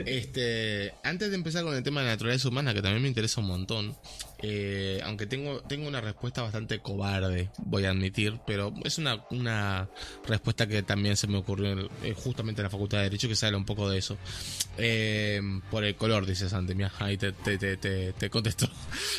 Este, 0.07 0.92
antes 1.05 1.31
de 1.31 1.36
empezar 1.36 1.62
con 1.62 1.74
el 1.74 1.82
tema 1.82 2.00
de 2.00 2.07
la 2.07 2.12
naturaleza 2.12 2.48
humana, 2.48 2.73
que 2.74 2.82
también 2.82 3.02
me 3.02 3.08
interesa 3.08 3.40
un 3.40 3.47
montón, 3.47 3.97
eh, 4.40 5.00
aunque 5.05 5.26
tengo, 5.26 5.60
tengo 5.60 5.86
una 5.89 6.00
respuesta 6.00 6.42
bastante 6.42 6.81
cobarde, 6.81 7.50
voy 7.58 7.84
a 7.84 7.90
admitir, 7.90 8.39
pero 8.47 8.73
es 8.84 8.98
una, 8.98 9.24
una 9.31 9.89
respuesta 10.26 10.66
que 10.66 10.82
también 10.82 11.16
se 11.16 11.26
me 11.26 11.39
ocurrió 11.39 11.89
eh, 12.02 12.15
justamente 12.16 12.60
en 12.60 12.65
la 12.65 12.70
Facultad 12.70 12.98
de 12.98 13.05
Derecho, 13.05 13.28
que 13.28 13.36
se 13.36 13.47
habla 13.47 13.58
un 13.58 13.65
poco 13.65 13.89
de 13.89 13.98
eso. 13.98 14.16
Eh, 14.78 15.40
por 15.70 15.84
el 15.84 15.94
color, 15.97 16.26
dice 16.26 16.48
Santi, 16.48 16.74
mira, 16.74 16.92
ahí 16.98 17.16
te, 17.16 17.32
te, 17.32 17.58
te, 17.58 18.12
te 18.12 18.31
contesto 18.31 18.68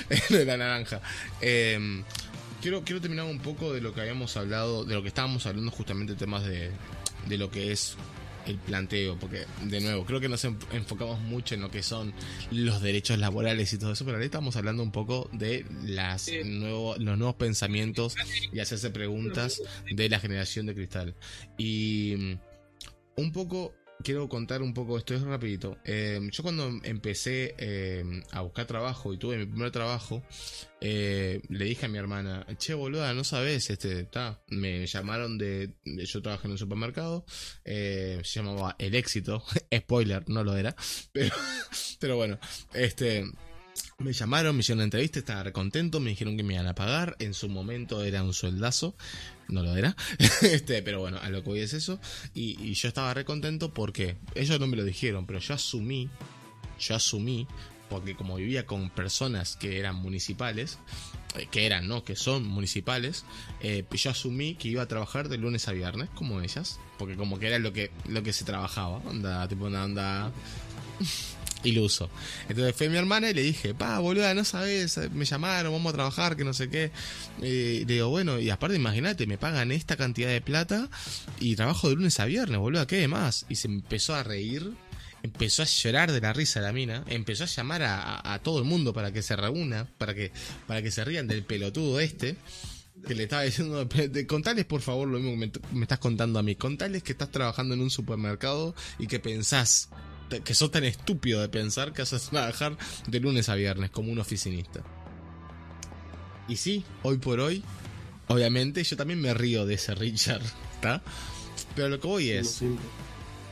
de 0.30 0.46
la 0.46 0.58
naranja. 0.58 1.02
Eh, 1.42 2.04
quiero, 2.62 2.84
quiero 2.84 3.02
terminar 3.02 3.26
un 3.26 3.40
poco 3.40 3.74
de 3.74 3.82
lo 3.82 3.94
que 3.94 4.02
habíamos 4.02 4.36
hablado, 4.38 4.86
de 4.86 4.96
lo 4.96 5.02
que 5.02 5.08
estábamos 5.10 5.46
hablando 5.46 5.72
justamente 5.72 6.16
temas 6.16 6.46
de, 6.46 6.72
de 7.28 7.38
lo 7.38 7.50
que 7.52 7.72
es 7.72 7.96
el 8.46 8.58
planteo, 8.58 9.16
porque 9.20 9.46
de 9.66 9.80
nuevo, 9.82 10.06
creo 10.06 10.20
que 10.20 10.30
nos 10.30 10.44
en- 10.46 10.58
enfocamos 10.72 11.20
mucho 11.20 11.54
en 11.54 11.62
lo 11.62 11.70
que 11.70 11.84
son 11.84 12.14
los 12.50 12.82
derechos 12.82 13.20
laborales 13.20 13.72
y 13.74 13.78
todo 13.78 13.92
eso, 13.92 14.06
pero 14.06 14.16
ahora 14.16 14.26
estamos 14.26 14.56
hablando 14.56 14.82
un 14.82 14.92
poco 14.92 15.30
de 15.34 15.66
las 15.84 16.24
Sí. 16.24 16.40
nuevo- 16.46 16.96
los 16.98 17.18
nuevos 17.18 17.36
pensamientos 17.36 18.16
y 18.52 18.60
hacerse 18.60 18.90
preguntas 18.90 19.62
de 19.92 20.10
la 20.10 20.20
generación 20.20 20.66
de 20.66 20.74
cristal. 20.74 21.16
Y 21.60 22.16
mm, 22.18 22.40
un 23.22 23.32
poco, 23.34 23.76
quiero 24.04 24.28
contar 24.30 24.62
un 24.62 24.74
poco 24.74 24.98
esto, 24.98 25.14
es 25.14 25.22
rapidito. 25.22 25.78
Eh, 25.84 26.20
yo 26.32 26.44
cuando 26.44 26.70
empecé 26.84 27.56
eh, 27.58 28.04
a 28.32 28.42
buscar 28.42 28.66
trabajo 28.66 29.14
y 29.14 29.18
tuve 29.18 29.38
mi 29.38 29.46
primer 29.46 29.72
trabajo, 29.72 30.24
eh, 30.82 31.42
le 31.50 31.66
dije 31.66 31.86
a 31.86 31.90
mi 31.90 31.98
hermana, 31.98 32.46
che 32.58 32.74
boluda, 32.74 33.14
no 33.14 33.24
sabes, 33.24 33.70
este, 33.70 34.02
está, 34.02 34.42
me 34.48 34.86
llamaron 34.86 35.38
de, 35.38 35.74
yo 35.86 36.22
trabajé 36.22 36.48
en 36.48 36.52
un 36.52 36.58
supermercado, 36.58 37.26
eh, 37.66 38.22
se 38.24 38.40
llamaba 38.40 38.76
El 38.80 38.96
Éxito, 38.96 39.44
spoiler, 39.76 40.28
no 40.30 40.44
lo 40.44 40.56
era, 40.56 40.76
pero, 41.12 41.36
pero 42.00 42.16
bueno, 42.16 42.40
este, 42.74 43.26
me 44.00 44.14
llamaron, 44.14 44.56
me 44.56 44.62
hicieron 44.62 44.80
una 44.80 44.86
entrevista, 44.86 45.20
estaba 45.20 45.44
recontento, 45.44 46.00
me 46.00 46.12
dijeron 46.12 46.38
que 46.38 46.44
me 46.44 46.54
iban 46.54 46.68
a 46.68 46.76
pagar, 46.76 47.16
en 47.20 47.34
su 47.34 47.50
momento 47.50 48.04
era 48.04 48.24
un 48.24 48.34
sueldazo, 48.34 48.96
no 49.50 49.62
lo 49.62 49.76
era, 49.76 49.96
este, 50.42 50.82
pero 50.82 51.02
bueno, 51.02 51.20
a 51.22 51.30
lo 51.30 51.44
que 51.44 51.50
voy 51.50 51.60
es 51.60 51.74
eso, 51.74 52.00
y, 52.34 52.74
yo 52.74 52.88
estaba 52.88 53.14
recontento 53.14 53.74
porque 53.74 54.16
ellos 54.36 54.60
no 54.60 54.68
me 54.68 54.78
lo 54.78 54.86
dijeron, 54.86 55.26
pero 55.26 55.40
yo 55.40 55.54
asumí, 55.54 56.10
yo 56.80 56.96
asumí, 56.96 57.46
porque 57.90 58.16
como 58.16 58.38
vivía 58.38 58.66
con 58.66 58.90
personas 58.90 59.58
que 59.58 59.80
eran 59.80 59.96
municipales, 59.96 60.78
eh, 61.36 61.48
que 61.52 61.66
eran, 61.66 61.88
no, 61.88 62.06
que 62.06 62.16
son 62.16 62.48
municipales, 62.48 63.26
eh, 63.60 63.84
yo 63.92 64.12
asumí 64.12 64.56
que 64.56 64.70
iba 64.70 64.84
a 64.84 64.88
trabajar 64.88 65.28
de 65.28 65.38
lunes 65.38 65.68
a 65.68 65.74
viernes, 65.74 66.10
como 66.16 66.40
ellas, 66.40 66.80
porque 66.98 67.18
como 67.18 67.38
que 67.38 67.48
era 67.48 67.60
lo 67.60 67.74
que, 67.74 67.92
lo 68.08 68.24
que 68.24 68.32
se 68.32 68.46
trabajaba, 68.46 68.98
onda, 69.00 69.46
tipo 69.50 69.66
una 69.66 69.84
onda 69.84 70.32
iluso. 71.64 72.10
Entonces 72.48 72.76
fue 72.76 72.90
mi 72.90 72.98
hermana 72.98 73.30
y 73.30 73.34
le 73.34 73.42
dije, 73.42 73.74
pa, 73.74 74.00
boluda, 74.00 74.34
no 74.34 74.44
sabes, 74.46 74.98
me 75.14 75.26
llamaron, 75.26 75.74
vamos 75.74 75.92
a 75.92 75.96
trabajar, 75.96 76.36
que 76.38 76.44
no 76.46 76.54
sé 76.54 76.70
qué. 76.70 76.92
Y 77.42 77.86
le 77.86 77.94
digo, 77.96 78.10
bueno, 78.10 78.40
y 78.40 78.50
aparte 78.50 78.76
imagínate, 78.76 79.28
me 79.28 79.38
pagan 79.38 79.72
esta 79.72 79.98
cantidad 79.98 80.30
de 80.30 80.42
plata 80.42 80.90
y 81.40 81.56
trabajo 81.56 81.90
de 81.90 81.96
lunes 81.96 82.20
a 82.20 82.26
viernes, 82.26 82.60
boluda, 82.60 82.88
¿qué 82.88 83.08
más? 83.08 83.46
Y 83.50 83.56
se 83.56 83.68
empezó 83.68 84.16
a 84.16 84.24
reír. 84.24 84.72
Empezó 85.22 85.64
a 85.64 85.66
llorar 85.66 86.14
de 86.14 86.22
la 86.22 86.32
risa 86.32 86.62
la 86.62 86.72
mina, 86.72 87.04
empezó 87.08 87.44
a 87.44 87.48
llamar 87.48 87.82
a, 87.84 88.40
todo 88.42 88.60
el 88.60 88.64
mundo 88.64 88.94
para 88.94 89.12
que 89.12 89.22
se 89.22 89.36
reúna, 89.36 89.86
para 89.98 90.14
que, 90.16 90.32
para 90.66 90.82
que 90.82 90.92
se 90.92 91.04
rían 91.04 91.28
del 91.28 91.44
pelotudo 91.44 92.00
este, 92.00 92.38
que 93.06 93.16
le 93.16 93.24
estaba 93.24 93.42
diciendo, 93.42 93.86
"Pe- 93.90 94.26
contales 94.28 94.64
por 94.64 94.80
favor 94.80 95.10
lo 95.10 95.20
mismo 95.20 95.32
que 95.38 95.60
me, 95.62 95.78
me 95.78 95.82
estás 95.84 96.00
contando 96.00 96.40
a 96.40 96.42
mí, 96.44 96.56
contales 96.56 97.04
que 97.04 97.12
estás 97.12 97.32
trabajando 97.32 97.74
en 97.74 97.82
un 97.82 97.90
supermercado 97.90 98.74
y 98.98 99.08
que 99.08 99.20
pensás 99.20 99.90
que 100.30 100.54
sos 100.54 100.72
tan 100.72 100.84
estúpido 100.84 101.42
de 101.42 101.50
pensar 101.50 101.92
que 101.94 102.02
vas 102.04 102.14
a 102.14 102.20
trabajar 102.20 102.78
de 103.08 103.20
lunes 103.20 103.50
a 103.50 103.56
viernes 103.56 103.90
como 103.90 104.12
un 104.12 104.20
oficinista. 104.20 104.82
Y 106.48 106.56
sí, 106.56 106.84
hoy 107.04 107.18
por 107.18 107.40
hoy, 107.40 107.64
obviamente 108.28 108.84
yo 108.84 108.98
también 108.98 109.22
me 109.22 109.34
río 109.34 109.66
de 109.66 109.76
ese 109.76 109.94
Richard, 109.96 110.42
¿está? 110.76 111.02
Pero 111.76 111.90
lo 111.90 112.00
que 112.00 112.08
voy 112.08 112.30
es, 112.30 112.62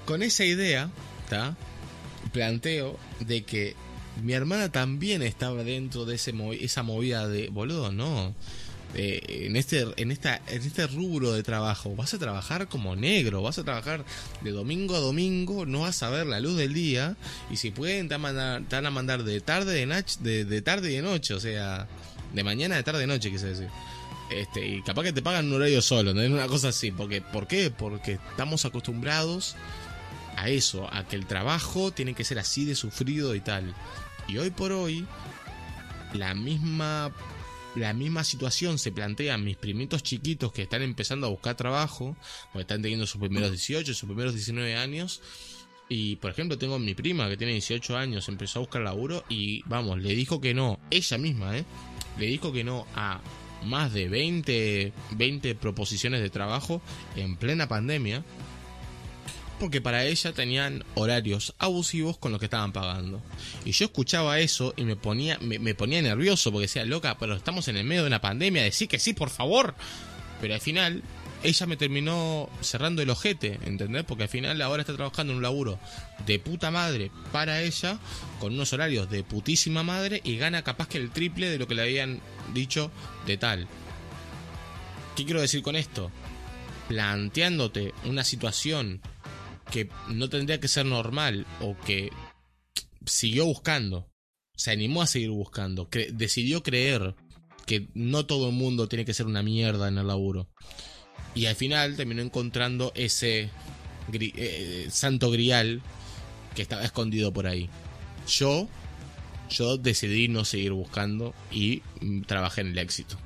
con 0.05 0.23
esa 0.23 0.45
idea, 0.45 0.89
¿está? 1.23 1.55
Planteo 2.33 2.97
de 3.19 3.43
que 3.43 3.75
mi 4.23 4.33
hermana 4.33 4.71
también 4.71 5.21
estaba 5.21 5.63
dentro 5.63 6.05
de 6.05 6.15
ese 6.15 6.33
movi- 6.33 6.59
esa 6.61 6.81
movida 6.83 7.27
de, 7.27 7.49
boludo, 7.49 7.91
no. 7.91 8.33
Eh, 8.99 9.45
en 9.45 9.55
este 9.55 9.85
en 9.97 10.09
esta 10.11 10.41
en 10.47 10.63
este 10.63 10.87
rubro 10.87 11.31
de 11.31 11.43
trabajo 11.43 11.95
vas 11.95 12.15
a 12.15 12.17
trabajar 12.17 12.67
como 12.67 12.95
negro 12.95 13.43
vas 13.43 13.59
a 13.59 13.63
trabajar 13.63 14.03
de 14.41 14.49
domingo 14.49 14.95
a 14.95 14.99
domingo 14.99 15.67
no 15.67 15.81
vas 15.81 16.01
a 16.01 16.09
ver 16.09 16.25
la 16.25 16.39
luz 16.39 16.57
del 16.57 16.73
día 16.73 17.15
y 17.51 17.57
si 17.57 17.69
pueden 17.69 18.09
te 18.09 18.17
van 18.17 18.85
a 18.87 18.89
mandar, 18.89 19.23
de 19.23 19.39
tarde 19.39 19.75
de, 19.75 19.85
nach- 19.85 20.17
de, 20.17 20.45
de 20.45 20.61
tarde 20.63 20.91
y 20.91 20.95
de 20.95 21.03
noche 21.03 21.35
o 21.35 21.39
sea 21.39 21.87
de 22.33 22.43
mañana 22.43 22.75
de 22.75 22.81
tarde 22.81 23.01
de 23.01 23.07
noche 23.07 23.29
quise 23.29 23.45
decir. 23.45 23.67
Este 24.31 24.65
y 24.67 24.81
capaz 24.81 25.03
que 25.03 25.13
te 25.13 25.21
pagan 25.21 25.45
un 25.45 25.53
horario 25.53 25.81
solo 25.83 26.13
no 26.15 26.21
una 26.21 26.47
cosa 26.47 26.69
así 26.69 26.89
porque 26.91 27.21
¿por 27.21 27.45
qué? 27.47 27.69
porque 27.69 28.13
estamos 28.31 28.65
acostumbrados 28.65 29.55
a 30.37 30.49
eso, 30.49 30.91
a 30.91 31.07
que 31.07 31.15
el 31.15 31.27
trabajo 31.27 31.91
tiene 31.91 32.15
que 32.15 32.23
ser 32.23 32.39
así 32.39 32.65
de 32.65 32.73
sufrido 32.75 33.35
y 33.35 33.41
tal. 33.41 33.73
Y 34.27 34.37
hoy 34.37 34.49
por 34.51 34.71
hoy, 34.71 35.05
la 36.13 36.33
misma, 36.35 37.11
la 37.77 37.93
misma 37.93 38.23
situación 38.23 38.79
se 38.79 38.91
plantea 38.91 39.35
en 39.35 39.43
mis 39.43 39.57
primitos 39.57 40.03
chiquitos 40.03 40.51
que 40.51 40.63
están 40.63 40.81
empezando 40.81 41.27
a 41.27 41.29
buscar 41.29 41.55
trabajo, 41.55 42.17
o 42.53 42.59
están 42.59 42.81
teniendo 42.81 43.05
sus 43.05 43.21
primeros 43.21 43.51
18, 43.51 43.93
sus 43.93 44.07
primeros 44.07 44.33
19 44.33 44.75
años. 44.75 45.21
Y 45.89 46.17
por 46.17 46.31
ejemplo, 46.31 46.57
tengo 46.57 46.75
a 46.75 46.79
mi 46.79 46.93
prima 46.95 47.29
que 47.29 47.37
tiene 47.37 47.53
18 47.53 47.97
años, 47.97 48.27
empezó 48.27 48.59
a 48.59 48.61
buscar 48.61 48.81
laburo 48.81 49.23
y 49.29 49.61
vamos, 49.67 49.99
le 49.99 50.15
dijo 50.15 50.41
que 50.41 50.53
no, 50.53 50.79
ella 50.89 51.17
misma, 51.17 51.57
¿eh? 51.57 51.63
Le 52.19 52.25
dijo 52.25 52.51
que 52.51 52.63
no 52.63 52.85
a 52.95 53.21
más 53.63 53.93
de 53.93 54.09
20, 54.09 54.93
20 55.11 55.55
proposiciones 55.55 56.21
de 56.21 56.29
trabajo 56.29 56.81
en 57.15 57.37
plena 57.37 57.67
pandemia 57.67 58.23
porque 59.59 59.81
para 59.81 60.05
ella 60.05 60.33
tenían 60.33 60.83
horarios 60.95 61.55
abusivos 61.57 62.17
con 62.17 62.31
los 62.31 62.39
que 62.39 62.45
estaban 62.45 62.73
pagando. 62.73 63.21
Y 63.65 63.71
yo 63.71 63.85
escuchaba 63.85 64.39
eso 64.39 64.73
y 64.77 64.83
me 64.83 64.95
ponía, 64.95 65.37
me, 65.39 65.75
ponía 65.75 66.01
nervioso 66.01 66.51
porque 66.51 66.63
decía, 66.63 66.85
loca, 66.85 67.17
pero 67.17 67.35
estamos 67.35 67.67
en 67.67 67.77
el 67.77 67.83
medio 67.85 68.03
de 68.03 68.07
una 68.07 68.21
pandemia, 68.21 68.63
decí 68.63 68.87
que 68.87 68.99
sí, 68.99 69.13
por 69.13 69.29
favor. 69.29 69.75
Pero 70.39 70.53
al 70.53 70.61
final, 70.61 71.03
ella 71.43 71.65
me 71.65 71.77
terminó 71.77 72.49
cerrando 72.61 73.01
el 73.01 73.09
ojete, 73.09 73.59
¿entendés? 73.65 74.03
Porque 74.03 74.23
al 74.23 74.29
final 74.29 74.61
ahora 74.61 74.81
está 74.81 74.95
trabajando 74.95 75.33
en 75.33 75.37
un 75.37 75.43
laburo 75.43 75.79
de 76.25 76.39
puta 76.39 76.71
madre 76.71 77.11
para 77.31 77.61
ella, 77.61 77.99
con 78.39 78.53
unos 78.53 78.73
horarios 78.73 79.09
de 79.09 79.23
putísima 79.23 79.83
madre 79.83 80.21
y 80.23 80.37
gana 80.37 80.63
capaz 80.63 80.87
que 80.87 80.97
el 80.97 81.11
triple 81.11 81.49
de 81.49 81.57
lo 81.57 81.67
que 81.67 81.75
le 81.75 81.81
habían 81.81 82.19
dicho 82.53 82.91
de 83.25 83.37
tal. 83.37 83.67
¿Qué 85.15 85.25
quiero 85.25 85.41
decir 85.41 85.63
con 85.63 85.75
esto? 85.75 86.11
Planteándote 86.87 87.93
una 88.05 88.23
situación 88.23 89.01
que 89.71 89.89
no 90.09 90.29
tendría 90.29 90.59
que 90.59 90.67
ser 90.67 90.85
normal 90.85 91.45
o 91.61 91.77
que 91.77 92.11
siguió 93.05 93.45
buscando, 93.45 94.09
se 94.55 94.71
animó 94.71 95.01
a 95.01 95.07
seguir 95.07 95.29
buscando, 95.29 95.87
decidió 96.13 96.63
creer 96.63 97.15
que 97.65 97.89
no 97.93 98.25
todo 98.25 98.49
el 98.49 98.55
mundo 98.55 98.87
tiene 98.87 99.05
que 99.05 99.13
ser 99.13 99.25
una 99.25 99.43
mierda 99.43 99.87
en 99.87 99.97
el 99.97 100.07
laburo. 100.07 100.47
Y 101.35 101.45
al 101.45 101.55
final 101.55 101.95
terminó 101.95 102.21
encontrando 102.21 102.91
ese 102.95 103.49
eh, 104.11 104.87
santo 104.89 105.29
grial 105.29 105.81
que 106.55 106.61
estaba 106.61 106.83
escondido 106.83 107.31
por 107.33 107.45
ahí. 107.45 107.69
Yo, 108.27 108.67
yo 109.49 109.77
decidí 109.77 110.27
no 110.27 110.45
seguir 110.45 110.71
buscando 110.71 111.35
y 111.51 111.81
trabajé 112.25 112.61
en 112.61 112.67
el 112.67 112.77
éxito. 112.79 113.17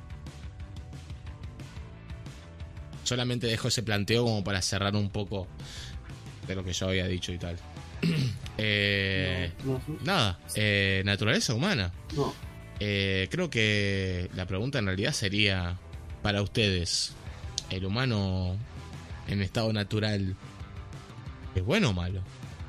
Solamente 3.04 3.46
dejo 3.46 3.68
ese 3.68 3.82
planteo 3.82 4.24
como 4.24 4.44
para 4.44 4.60
cerrar 4.60 4.94
un 4.96 5.10
poco 5.10 5.48
de 6.46 6.54
lo 6.54 6.64
que 6.64 6.72
yo 6.72 6.88
había 6.88 7.06
dicho 7.06 7.32
y 7.32 7.38
tal. 7.38 7.56
Eh, 8.58 9.50
No, 9.64 9.80
no, 9.88 9.96
Nada, 10.04 10.38
eh, 10.54 11.02
naturaleza 11.06 11.54
humana. 11.54 11.90
no. 12.14 12.34
Eh, 12.80 13.28
creo 13.30 13.48
que 13.48 14.28
la 14.34 14.44
pregunta 14.46 14.78
en 14.78 14.86
realidad 14.86 15.12
sería 15.12 15.78
para 16.20 16.42
ustedes, 16.42 17.14
¿el 17.70 17.84
humano 17.86 18.56
en 19.28 19.40
estado 19.40 19.72
natural 19.72 20.36
es 21.54 21.64
bueno 21.64 21.90
o 21.90 21.92
malo? 21.94 22.22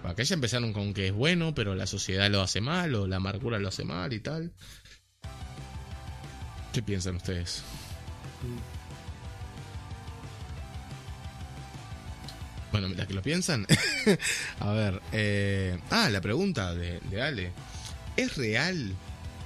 Para 0.04 0.16
que 0.16 0.24
ya 0.24 0.36
empezaron 0.36 0.72
con 0.72 0.94
que 0.94 1.08
es 1.08 1.14
bueno, 1.14 1.54
pero 1.54 1.76
la 1.76 1.86
sociedad 1.88 2.30
lo 2.32 2.42
hace 2.42 2.62
mal, 2.62 2.94
o 2.96 3.08
la 3.08 3.16
amargura 3.18 3.58
lo 3.60 3.68
hace 3.70 3.84
mal 3.84 4.14
y 4.14 4.20
tal. 4.20 4.52
¿Qué 6.74 6.82
piensan 6.82 7.16
ustedes? 7.18 7.64
Bueno, 12.74 12.88
mientras 12.88 13.08
que 13.08 13.14
lo 13.14 13.22
piensan. 13.22 13.68
a 14.60 14.72
ver. 14.72 15.00
eh, 15.12 15.78
ah, 15.92 16.10
la 16.10 16.22
pregunta 16.22 16.74
de, 16.74 17.00
de 17.12 17.22
Ale. 17.22 17.52
¿Es 18.18 18.36
real 18.36 18.96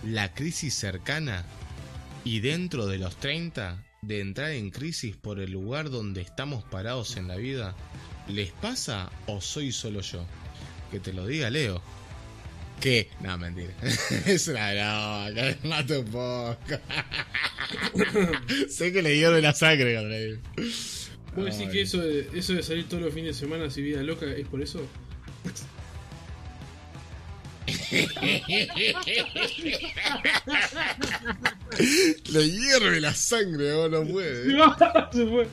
la 0.05 0.33
crisis 0.33 0.73
cercana 0.73 1.43
y 2.23 2.39
dentro 2.39 2.87
de 2.87 2.97
los 2.97 3.17
30 3.17 3.83
de 4.01 4.21
entrar 4.21 4.51
en 4.51 4.69
crisis 4.69 5.17
por 5.17 5.41
el 5.41 5.51
lugar 5.51 5.89
donde 5.89 6.21
estamos 6.21 6.63
parados 6.63 7.17
en 7.17 7.27
la 7.27 7.35
vida? 7.35 7.75
¿Les 8.29 8.51
pasa 8.51 9.11
o 9.25 9.41
soy 9.41 9.73
solo 9.73 9.99
yo? 9.99 10.25
Que 10.89 11.01
te 11.01 11.11
lo 11.11 11.27
diga 11.27 11.49
Leo. 11.49 11.81
¿Qué? 12.79 13.09
No, 13.19 13.37
mentira. 13.37 13.73
es 14.25 14.47
una 14.47 14.71
broma, 14.71 15.29
me 15.31 15.57
mato 15.67 15.99
un 15.99 16.05
poco. 16.05 16.81
sé 18.69 18.93
que 18.93 19.01
le 19.01 19.17
hierve 19.17 19.41
la 19.41 19.53
sangre 19.53 19.95
cuando 19.95 20.15
¿Vos 21.37 21.45
decís 21.45 21.67
Ay. 21.67 21.69
que 21.71 21.81
eso 21.81 21.99
de, 21.99 22.27
eso 22.33 22.53
de 22.53 22.63
salir 22.63 22.89
todos 22.89 23.03
los 23.03 23.13
fines 23.13 23.35
de 23.35 23.45
semana 23.45 23.67
y 23.73 23.81
vida 23.81 24.01
loca 24.01 24.25
es 24.25 24.47
por 24.47 24.59
eso? 24.59 24.81
Le 32.31 32.49
hierve 32.49 32.99
la 32.99 33.13
sangre, 33.13 33.71
vos 33.75 33.91
no 33.91 34.03
puede. 34.07 34.45
Se 35.11 35.27
fue. 35.27 35.47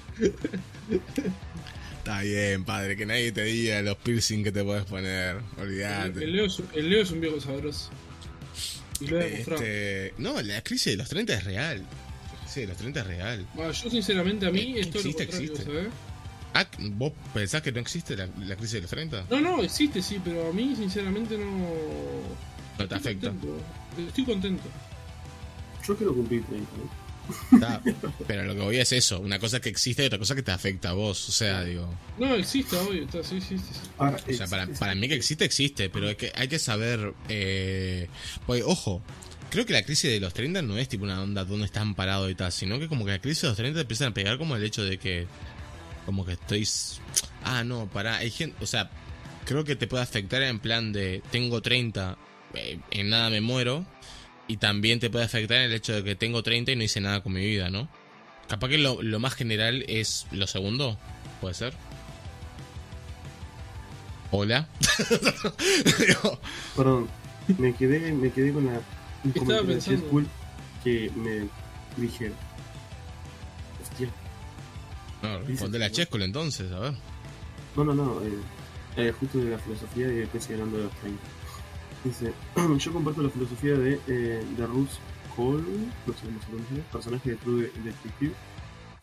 Está 1.98 2.22
bien, 2.22 2.64
padre, 2.64 2.96
que 2.96 3.04
nadie 3.04 3.30
te 3.32 3.42
diga 3.44 3.82
los 3.82 3.98
piercing 3.98 4.42
que 4.42 4.52
te 4.52 4.64
puedes 4.64 4.84
poner. 4.84 5.36
El, 5.58 5.62
Olvídate. 5.64 6.26
Leo 6.26 6.46
es, 6.46 6.62
el 6.72 6.88
Leo 6.88 7.02
es 7.02 7.10
un 7.10 7.20
viejo 7.20 7.38
sabroso. 7.42 7.90
Y 9.00 9.08
lo 9.08 9.20
he 9.20 9.28
demostrado. 9.28 9.62
Este, 9.62 10.14
no, 10.16 10.40
la 10.40 10.62
crisis 10.62 10.94
de 10.94 10.96
los 10.96 11.10
30 11.10 11.34
es 11.34 11.44
real. 11.44 11.86
Crisis 12.54 12.62
de 12.62 12.66
los 12.68 12.76
30 12.78 13.00
es 13.00 13.06
real. 13.06 13.46
Ah, 13.58 13.70
yo 13.70 13.90
sinceramente 13.90 14.46
a 14.46 14.50
mí 14.50 14.74
Eh, 14.76 14.80
es 14.80 14.90
todo 14.90 15.02
lo 15.02 15.08
existe, 15.10 15.22
existe. 15.24 15.64
Ah, 16.54 16.66
¿vos 16.78 17.12
pensás 17.32 17.62
que 17.62 17.72
no 17.72 17.80
existe 17.80 18.16
la, 18.16 18.28
la 18.38 18.54
crisis 18.56 18.74
de 18.74 18.80
los 18.82 18.90
30? 18.90 19.26
No, 19.30 19.40
no, 19.40 19.62
existe 19.62 20.00
sí, 20.00 20.20
pero 20.24 20.50
a 20.50 20.52
mí 20.52 20.74
sinceramente 20.76 21.36
no... 21.36 21.44
No 22.78 22.78
te 22.78 22.82
Estoy 22.84 22.98
afecta. 22.98 23.28
contento. 23.28 23.56
Estoy 24.08 24.24
contento. 24.24 24.62
Yo 25.86 25.96
quiero 25.96 26.14
cumplir 26.14 26.44
30, 26.44 26.70
¿no? 26.76 27.04
Está. 27.56 27.80
Pero 28.26 28.44
lo 28.44 28.54
que 28.54 28.60
voy 28.60 28.76
es 28.78 28.92
eso. 28.92 29.18
Una 29.20 29.38
cosa 29.38 29.58
que 29.60 29.68
existe 29.70 30.02
y 30.02 30.06
otra 30.06 30.18
cosa 30.18 30.34
que 30.34 30.42
te 30.42 30.52
afecta 30.52 30.90
a 30.90 30.92
vos. 30.92 31.28
O 31.28 31.32
sea, 31.32 31.64
digo. 31.64 31.88
No, 32.18 32.34
existe, 32.34 32.76
obvio, 32.76 33.04
está, 33.04 33.22
sí, 33.24 33.40
sí, 33.40 33.56
sí. 33.58 33.64
sí. 33.72 33.90
Ahora, 33.96 34.18
O 34.28 34.32
sea, 34.32 34.46
para, 34.46 34.66
para 34.66 34.94
mí 34.94 35.08
que 35.08 35.14
existe, 35.14 35.44
existe. 35.44 35.88
Pero 35.88 36.08
hay 36.08 36.16
que, 36.16 36.32
hay 36.34 36.48
que 36.48 36.58
saber. 36.58 37.14
Eh, 37.28 38.08
porque, 38.46 38.62
ojo. 38.62 39.02
Creo 39.54 39.66
que 39.66 39.72
la 39.72 39.84
crisis 39.84 40.10
de 40.10 40.18
los 40.18 40.34
30 40.34 40.62
no 40.62 40.76
es 40.78 40.88
tipo 40.88 41.04
una 41.04 41.22
onda 41.22 41.44
donde 41.44 41.66
están 41.66 41.94
parados 41.94 42.28
y 42.28 42.34
tal, 42.34 42.50
sino 42.50 42.80
que 42.80 42.88
como 42.88 43.04
que 43.04 43.12
la 43.12 43.20
crisis 43.20 43.42
de 43.42 43.48
los 43.50 43.56
30 43.56 43.76
te 43.76 43.80
empiezan 43.82 44.08
a 44.08 44.12
pegar 44.12 44.36
como 44.36 44.56
el 44.56 44.64
hecho 44.64 44.82
de 44.82 44.98
que 44.98 45.28
como 46.04 46.26
que 46.26 46.32
estoy 46.32 46.68
ah 47.44 47.62
no, 47.62 47.86
pará, 47.86 48.16
hay 48.16 48.32
gente, 48.32 48.56
o 48.60 48.66
sea, 48.66 48.90
creo 49.44 49.62
que 49.62 49.76
te 49.76 49.86
puede 49.86 50.02
afectar 50.02 50.42
en 50.42 50.58
plan 50.58 50.92
de 50.92 51.22
tengo 51.30 51.62
30, 51.62 52.18
eh, 52.54 52.80
en 52.90 53.10
nada 53.10 53.30
me 53.30 53.40
muero 53.40 53.86
y 54.48 54.56
también 54.56 54.98
te 54.98 55.08
puede 55.08 55.24
afectar 55.24 55.58
en 55.58 55.66
el 55.66 55.72
hecho 55.72 55.92
de 55.92 56.02
que 56.02 56.16
tengo 56.16 56.42
30 56.42 56.72
y 56.72 56.76
no 56.76 56.82
hice 56.82 57.00
nada 57.00 57.22
con 57.22 57.32
mi 57.32 57.46
vida, 57.46 57.70
¿no? 57.70 57.88
Capaz 58.48 58.70
que 58.70 58.78
lo, 58.78 59.02
lo 59.02 59.20
más 59.20 59.34
general 59.34 59.84
es 59.86 60.26
lo 60.32 60.48
segundo, 60.48 60.98
puede 61.40 61.54
ser. 61.54 61.74
Hola. 64.32 64.68
Perdón, 66.76 67.08
me 67.56 67.72
quedé, 67.72 68.10
me 68.10 68.32
quedé 68.32 68.52
con 68.52 68.66
la. 68.66 68.80
Un 69.24 69.30
Estaba 69.30 69.46
comentario 69.46 69.62
de 69.62 69.72
pensando. 69.74 70.00
Chesspool 70.00 70.26
que 70.82 71.10
me 71.16 71.48
dije. 71.96 72.32
Hostia. 73.82 74.08
no, 75.22 75.38
respondele 75.40 75.84
a 75.86 75.90
Chescol 75.90 76.22
entonces, 76.22 76.70
a 76.72 76.78
ver. 76.80 76.94
No, 77.76 77.84
no, 77.84 77.94
no. 77.94 78.20
eh, 78.22 78.38
eh, 78.96 79.12
justo 79.18 79.38
de 79.38 79.50
la 79.50 79.58
filosofía 79.58 80.06
y 80.08 80.12
de 80.12 80.22
los 80.24 80.32
30. 80.32 81.22
Dice: 82.04 82.32
Yo 82.78 82.92
comparto 82.92 83.22
la 83.22 83.30
filosofía 83.30 83.74
de, 83.74 84.00
eh, 84.06 84.44
de 84.56 84.66
Ruth 84.66 84.90
Cole, 85.34 85.62
no 86.06 86.12
sé 86.12 86.26
cómo 86.26 86.40
se 86.40 86.46
pronuncia, 86.46 86.84
personaje 86.92 87.30
de 87.30 87.36
True 87.36 87.70
Detective, 87.82 88.34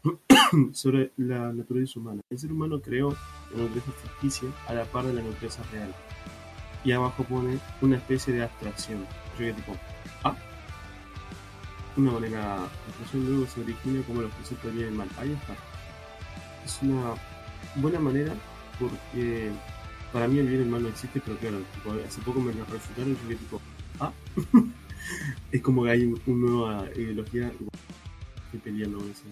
sobre 0.74 1.12
la 1.18 1.52
naturaleza 1.52 2.00
humana. 2.00 2.22
El 2.30 2.40
ser 2.40 2.52
humano 2.52 2.80
creó 2.82 3.10
la 3.56 3.64
naturaleza 3.64 3.92
ficticia 4.04 4.50
a 4.68 4.74
la 4.74 4.86
par 4.86 5.06
de 5.06 5.14
la 5.14 5.22
naturaleza 5.22 5.64
real. 5.72 5.94
Y 6.84 6.92
abajo 6.94 7.24
pone 7.24 7.60
una 7.82 7.98
especie 7.98 8.34
de 8.34 8.44
abstracción. 8.44 9.06
Yo 9.38 9.46
que 9.46 9.54
tipo, 9.54 9.76
una 11.98 12.12
manera 12.12 12.40
de 12.58 12.64
abstracción 12.88 13.26
luego 13.26 13.48
se 13.48 13.62
origina 13.62 14.02
como 14.04 14.22
los 14.22 14.32
bien 14.64 14.78
y 14.78 14.82
el 14.84 14.92
mal. 14.94 15.10
Ahí 15.18 15.32
está. 15.34 15.56
Es 16.66 16.80
una 16.82 17.14
buena 17.76 18.00
manera 18.00 18.34
porque 18.80 19.52
para 20.14 20.28
mí 20.28 20.40
el 20.40 20.48
bien 20.48 20.62
y 20.62 20.64
el 20.64 20.70
mal 20.70 20.84
no 20.84 20.90
existe, 20.90 21.22
pero 21.24 21.38
claro, 21.38 21.60
tipo, 21.76 21.94
hace 22.08 22.22
poco 22.22 22.40
me 22.42 22.54
lo 22.54 22.66
refutaron 22.66 23.12
y 23.12 23.16
yo 23.24 23.28
que 23.30 23.36
tipo, 23.36 23.62
ah, 24.00 24.12
es 25.52 25.62
como 25.62 25.84
que 25.84 25.92
hay 25.92 26.04
un- 26.06 26.22
una 26.26 26.52
nueva 26.52 26.86
ideología 26.96 27.44
y 27.54 27.58
bueno, 27.64 27.72
estoy 28.46 28.60
peleando 28.60 28.98
con 29.00 29.10
eso. 29.12 29.24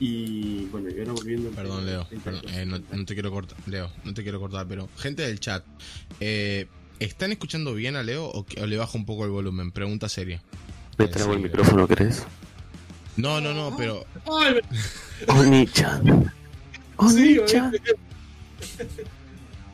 Y 0.00 0.66
bueno, 0.66 0.90
y 0.90 0.98
ahora 0.98 1.12
volviendo. 1.12 1.50
Perdón, 1.50 1.86
Leo. 1.86 2.06
Perdón, 2.24 2.42
eh, 2.48 2.66
no, 2.66 2.80
te 3.04 3.14
quiero 3.14 3.30
cortar. 3.30 3.56
Leo, 3.66 3.90
no 4.04 4.12
te 4.12 4.22
quiero 4.22 4.40
cortar, 4.40 4.66
pero 4.66 4.88
gente 4.98 5.22
del 5.22 5.38
chat, 5.40 5.64
eh, 6.20 6.66
¿están 6.98 7.30
escuchando 7.32 7.74
bien 7.74 7.94
a 7.96 8.02
Leo 8.02 8.26
o, 8.26 8.44
que- 8.44 8.60
o 8.60 8.66
le 8.66 8.76
bajo 8.76 8.98
un 8.98 9.06
poco 9.06 9.24
el 9.24 9.30
volumen? 9.30 9.70
Pregunta 9.70 10.08
seria. 10.08 10.42
Me 10.98 11.08
trago 11.08 11.32
el 11.34 11.40
micrófono, 11.40 11.86
¿querés? 11.88 12.24
No, 13.16 13.40
no, 13.40 13.52
no, 13.54 13.76
pero 13.76 14.04
Ay, 14.26 14.56
Oni-chan. 15.28 16.32
Sí, 17.10 17.38
Oni-chan. 17.38 17.72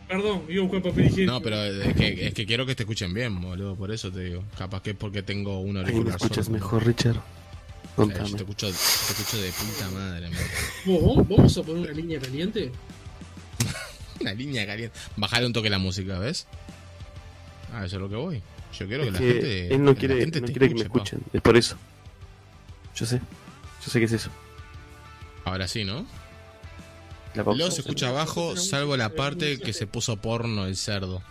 Perdón, 0.08 0.42
iba 0.48 0.60
a 0.64 0.66
buscar 0.66 0.82
papel 0.82 1.06
higiénico. 1.06 1.32
no, 1.32 1.40
pero 1.40 1.62
es 1.64 1.94
que, 1.94 2.26
es 2.26 2.34
que 2.34 2.44
quiero 2.46 2.66
que 2.66 2.74
te 2.74 2.82
escuchen 2.82 3.14
bien, 3.14 3.40
boludo, 3.40 3.76
por 3.76 3.92
eso 3.92 4.10
te 4.10 4.20
digo. 4.24 4.44
Capaz 4.58 4.82
que 4.82 4.90
es 4.90 4.96
porque 4.96 5.22
tengo 5.22 5.60
un 5.60 5.76
Ahí 5.76 5.84
me 5.84 5.90
auricular 5.90 6.16
escuchas 6.16 6.48
mejor, 6.48 6.84
Richard. 6.84 7.16
Eh, 7.16 7.20
yo 7.96 8.06
te 8.08 8.12
Contame. 8.14 8.36
escucho, 8.36 8.66
te 8.66 8.72
escucho 8.72 9.40
de 9.40 9.50
puta 9.52 9.90
madre, 9.90 10.28
man. 10.30 10.38
¿Vos- 10.86 11.00
vos- 11.02 11.28
¿Vamos 11.28 11.56
a 11.58 11.62
poner 11.62 11.82
una 11.84 11.92
línea 11.92 12.18
caliente? 12.20 12.72
Una 14.20 14.34
línea 14.34 14.66
caliente. 14.66 14.98
Bajar 15.16 15.44
un 15.44 15.52
toque 15.52 15.70
la 15.70 15.78
música, 15.78 16.18
¿ves? 16.18 16.46
Ah, 17.72 17.86
eso 17.86 17.96
es 17.96 18.02
lo 18.02 18.08
que 18.08 18.16
voy. 18.16 18.42
Yo 18.78 18.86
quiero 18.86 19.02
que 19.02 19.08
Es 19.08 19.12
la 19.14 19.18
que 19.18 19.32
gente. 19.32 19.74
él 19.74 19.84
no 19.84 19.90
la 19.92 19.98
quiere, 19.98 20.18
gente 20.20 20.40
no 20.40 20.46
te 20.46 20.52
quiere 20.52 20.68
que 20.68 20.74
me 20.74 20.80
escuche, 20.82 21.10
pa. 21.12 21.16
escuchen. 21.16 21.30
Es 21.32 21.42
por 21.42 21.56
eso. 21.56 21.76
Yo 22.94 23.06
sé. 23.06 23.20
Yo 23.84 23.90
sé 23.90 23.98
que 23.98 24.04
es 24.04 24.12
eso. 24.12 24.30
Ahora 25.44 25.66
sí, 25.68 25.84
¿no? 25.84 26.06
Luego 27.34 27.70
se 27.70 27.80
escucha 27.82 28.08
abajo, 28.08 28.56
salvo 28.56 28.96
la 28.96 29.10
parte 29.10 29.60
que 29.60 29.72
se 29.72 29.86
puso 29.86 30.16
porno 30.16 30.66
el 30.66 30.76
cerdo. 30.76 31.22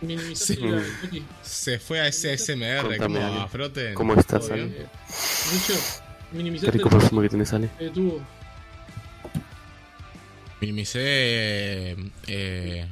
Ricky. 0.00 1.24
Se 1.42 1.78
fue 1.80 2.00
a 2.00 2.06
ese 2.06 2.36
SMR 2.38 2.96
como 2.98 3.18
Ale. 3.18 3.40
a 3.40 3.46
frote. 3.48 3.94
¿Cómo 3.94 4.14
estás, 4.14 4.42
¿Todo 4.46 4.54
Ale? 4.54 4.68
Qué 4.70 6.36
minimizaste 6.36 6.70
rico 6.78 6.88
perfume 6.88 7.22
que 7.22 7.28
tenés, 7.30 7.52
Ale. 7.52 7.68
Minimicé. 10.60 11.00
eh, 11.02 11.96
eh, 12.28 12.86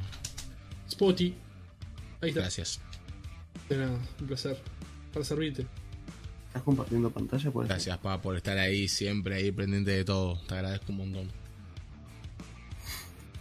Spotty. 0.91 1.33
Ahí 2.21 2.29
está. 2.29 2.41
gracias. 2.41 2.81
De 3.69 3.77
nada, 3.77 3.97
un 4.19 4.27
placer. 4.27 4.57
Para 5.13 5.23
servirte. 5.25 5.65
¿Estás 6.47 6.63
compartiendo 6.63 7.09
pantalla? 7.11 7.51
Por 7.51 7.67
Gracias, 7.67 7.97
pa, 7.99 8.21
por 8.21 8.35
estar 8.35 8.57
ahí 8.57 8.87
siempre, 8.87 9.35
ahí 9.35 9.51
pendiente 9.51 9.91
de 9.91 10.03
todo. 10.03 10.39
Te 10.47 10.55
agradezco 10.55 10.91
un 10.91 10.97
montón. 10.97 11.27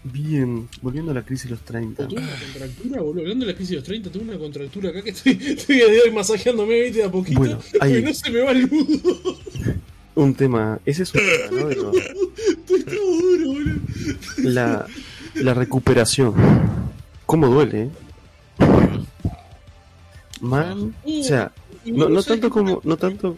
Bien, 0.05 0.69
volviendo 0.81 1.11
a 1.11 1.15
la 1.15 1.25
crisis 1.25 1.45
de 1.45 1.51
los 1.51 1.61
30. 1.65 2.05
Oh, 2.05 2.07
tuve 2.09 2.21
una 2.21 2.29
contractura, 2.39 3.01
boludo. 3.03 3.23
Hablando 3.23 3.47
de 3.47 3.53
la 3.53 3.57
crisis 3.57 3.71
de 3.71 3.77
los 3.77 3.85
30, 3.85 4.11
tuve 4.11 4.23
una 4.25 4.39
contractura 4.39 4.91
acá 4.91 5.03
que 5.03 5.11
estoy, 5.11 5.33
estoy 5.33 5.77
a 5.83 5.87
día 5.87 5.95
de 5.95 6.01
hoy 6.03 6.11
masajeándome, 6.13 6.81
viste, 6.83 6.99
de 6.99 7.05
a 7.05 7.11
poquito. 7.11 7.39
Bueno, 7.41 7.59
ahí- 7.81 8.03
no 8.03 8.15
se 8.15 8.31
me 8.31 8.41
va 8.41 8.53
el 8.53 8.71
nudo. 8.71 9.39
Un 10.15 10.35
tema, 10.35 10.79
ese 10.85 11.03
es 11.03 11.15
un 11.15 11.21
tema, 11.21 11.61
¿no? 11.63 11.71
Los- 11.71 11.97
Estoy 11.97 12.83
todo 12.85 13.21
duro, 13.21 13.47
boludo. 13.49 13.81
la, 14.45 14.87
la 15.35 15.55
recuperación. 15.55 16.35
¿Cómo 17.27 17.49
duele, 17.49 17.83
eh? 17.83 17.91
Man, 20.41 20.95
o 21.05 21.23
sea, 21.23 21.53
no, 21.85 22.23
tanto 22.23 22.51
como, 22.51 22.81
no 22.85 22.97
tanto, 22.97 23.37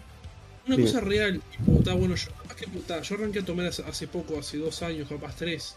Una 0.66 0.76
cosa 0.76 1.00
real, 1.00 1.40
tipo, 1.50 1.78
está 1.78 1.94
bueno, 1.94 2.14
yo, 2.14 2.30
capaz 2.32 2.54
que, 2.56 2.64
está, 2.78 3.00
yo 3.02 3.14
arranqué 3.14 3.38
a 3.40 3.44
tomar 3.44 3.66
hace, 3.66 4.06
poco, 4.06 4.38
hace 4.38 4.58
dos 4.58 4.82
años, 4.82 5.08
capaz 5.08 5.34
tres, 5.36 5.74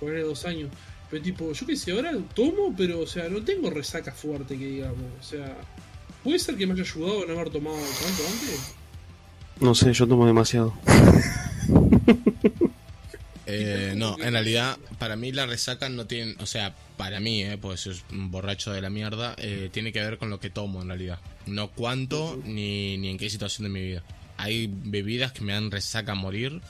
ponerle 0.00 0.22
dos 0.22 0.44
años, 0.44 0.70
pero 1.10 1.22
tipo, 1.22 1.52
yo 1.52 1.66
qué 1.66 1.76
sé, 1.76 1.92
ahora 1.92 2.12
tomo, 2.34 2.74
pero 2.76 3.00
o 3.00 3.06
sea, 3.06 3.28
no 3.28 3.42
tengo 3.42 3.70
resaca 3.70 4.12
fuerte 4.12 4.56
que 4.58 4.66
digamos, 4.66 5.04
o 5.20 5.22
sea, 5.22 5.56
¿puede 6.22 6.38
ser 6.38 6.56
que 6.56 6.66
me 6.66 6.74
haya 6.74 6.82
ayudado 6.82 7.24
a 7.24 7.26
no 7.26 7.32
haber 7.34 7.50
tomado 7.50 7.76
tanto 7.76 8.22
antes? 8.26 8.74
no 9.60 9.74
sé, 9.74 9.92
yo 9.92 10.06
tomo 10.06 10.26
demasiado. 10.26 10.74
Eh, 13.46 13.92
no, 13.96 14.16
en 14.20 14.32
realidad, 14.32 14.78
para 14.98 15.16
mí 15.16 15.32
la 15.32 15.46
resaca 15.46 15.88
no 15.88 16.06
tiene. 16.06 16.34
O 16.40 16.46
sea, 16.46 16.74
para 16.96 17.20
mí, 17.20 17.42
eh, 17.42 17.58
pues 17.60 17.80
soy 17.80 18.00
un 18.12 18.30
borracho 18.30 18.72
de 18.72 18.80
la 18.80 18.90
mierda, 18.90 19.34
eh, 19.38 19.68
tiene 19.72 19.92
que 19.92 20.00
ver 20.00 20.18
con 20.18 20.30
lo 20.30 20.40
que 20.40 20.50
tomo 20.50 20.80
en 20.82 20.88
realidad. 20.88 21.18
No 21.46 21.70
cuánto 21.70 22.40
ni, 22.44 22.96
ni 22.98 23.08
en 23.10 23.18
qué 23.18 23.28
situación 23.28 23.64
de 23.64 23.68
mi 23.70 23.82
vida. 23.86 24.02
Hay 24.36 24.68
bebidas 24.72 25.32
que 25.32 25.42
me 25.42 25.52
dan 25.52 25.70
resaca 25.70 26.12
a 26.12 26.14
morir 26.14 26.60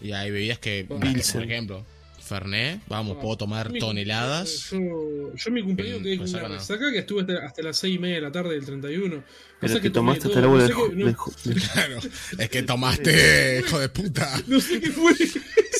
y 0.00 0.12
hay 0.12 0.30
bebidas 0.30 0.58
que, 0.58 0.84
por 0.88 1.04
ejemplo, 1.04 1.84
Fernet, 2.18 2.80
vamos, 2.88 3.18
puedo 3.20 3.36
tomar 3.36 3.70
toneladas. 3.72 4.70
Yo, 4.70 5.50
mi 5.50 5.62
cumpleaños 5.62 6.02
quedé 6.02 6.16
con 6.16 6.26
resaca 6.26 6.44
una 6.46 6.54
no. 6.54 6.60
resaca 6.60 6.92
que 6.92 6.98
estuve 6.98 7.20
hasta, 7.22 7.46
hasta 7.46 7.62
las 7.62 7.76
seis 7.76 7.96
y 7.96 7.98
media 7.98 8.14
de 8.16 8.20
la 8.22 8.32
tarde 8.32 8.54
del 8.54 8.64
31. 8.64 9.22
Pero 9.60 9.80
que 9.80 9.90
tomé 9.90 10.18
tomaste 10.18 10.26
hasta 10.28 10.38
el 10.38 10.44
agua 10.44 10.58
no 10.58 10.66
sé 10.66 10.72
no- 10.74 11.52
del- 11.54 11.62
Claro, 11.72 11.98
es 12.38 12.48
que 12.50 12.62
tomaste, 12.64 13.62
hijo 13.66 13.78
de 13.78 13.88
puta. 13.88 14.42
No 14.46 14.60
sé 14.60 14.80
qué 14.80 14.90
fue. 14.90 15.14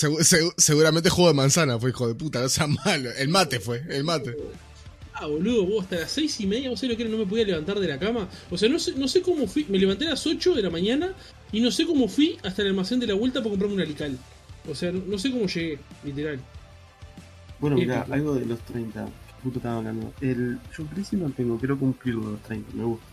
Segu- 0.03 0.19
segu- 0.21 0.55
seguramente 0.57 1.11
jugo 1.11 1.29
de 1.29 1.35
manzana 1.35 1.79
fue, 1.79 1.91
hijo 1.91 2.09
de 2.09 2.15
puta, 2.15 2.41
no 2.41 2.49
sea 2.49 2.67
malo. 2.85 3.11
El 3.17 3.29
mate 3.29 3.61
fue, 3.61 3.83
el 3.89 4.05
mate. 4.05 4.37
Ah, 5.15 5.27
boludo, 5.27 5.65
vos 5.67 5.85
hasta 5.85 5.97
las 6.01 6.11
seis 6.11 6.41
y 6.41 6.47
media, 6.47 6.71
vos 6.71 6.81
sabés 6.81 6.93
lo 6.93 6.97
que 6.97 7.03
era, 7.05 7.13
no 7.13 7.19
me 7.19 7.27
podía 7.27 7.45
levantar 7.45 7.79
de 7.79 7.87
la 7.87 7.99
cama. 7.99 8.29
O 8.51 8.59
sea, 8.59 8.69
no 8.69 8.79
sé, 8.79 8.95
no 8.97 9.07
sé 9.07 9.23
cómo 9.23 9.47
fui, 9.47 9.65
me 9.69 9.79
levanté 9.79 10.07
a 10.07 10.11
las 10.11 10.27
8 10.27 10.55
de 10.55 10.63
la 10.63 10.71
mañana 10.71 11.13
y 11.53 11.61
no 11.61 11.71
sé 11.71 11.87
cómo 11.87 12.09
fui 12.09 12.39
hasta 12.43 12.63
el 12.63 12.69
almacén 12.69 12.99
de 12.99 13.07
la 13.07 13.15
vuelta 13.15 13.41
para 13.41 13.51
comprarme 13.51 13.77
un 13.77 13.83
alical. 13.83 14.19
O 14.69 14.75
sea, 14.75 14.91
no, 14.91 15.03
no 15.07 15.19
sé 15.19 15.31
cómo 15.31 15.47
llegué, 15.47 15.79
literal. 16.03 16.41
Bueno, 17.61 17.77
mira, 17.77 18.07
algo 18.11 18.35
de 18.35 18.47
los 18.47 18.59
30, 18.61 19.05
que 19.05 19.11
justo 19.43 19.59
estaba 19.59 19.77
hablando. 19.79 20.13
El, 20.21 20.59
yo 20.77 20.85
crisis 20.87 21.19
no 21.19 21.31
tengo, 21.31 21.59
quiero 21.59 21.79
cumplir 21.79 22.15
con 22.17 22.33
los 22.33 22.43
30, 22.43 22.73
me 22.75 22.85
gusta. 22.85 23.07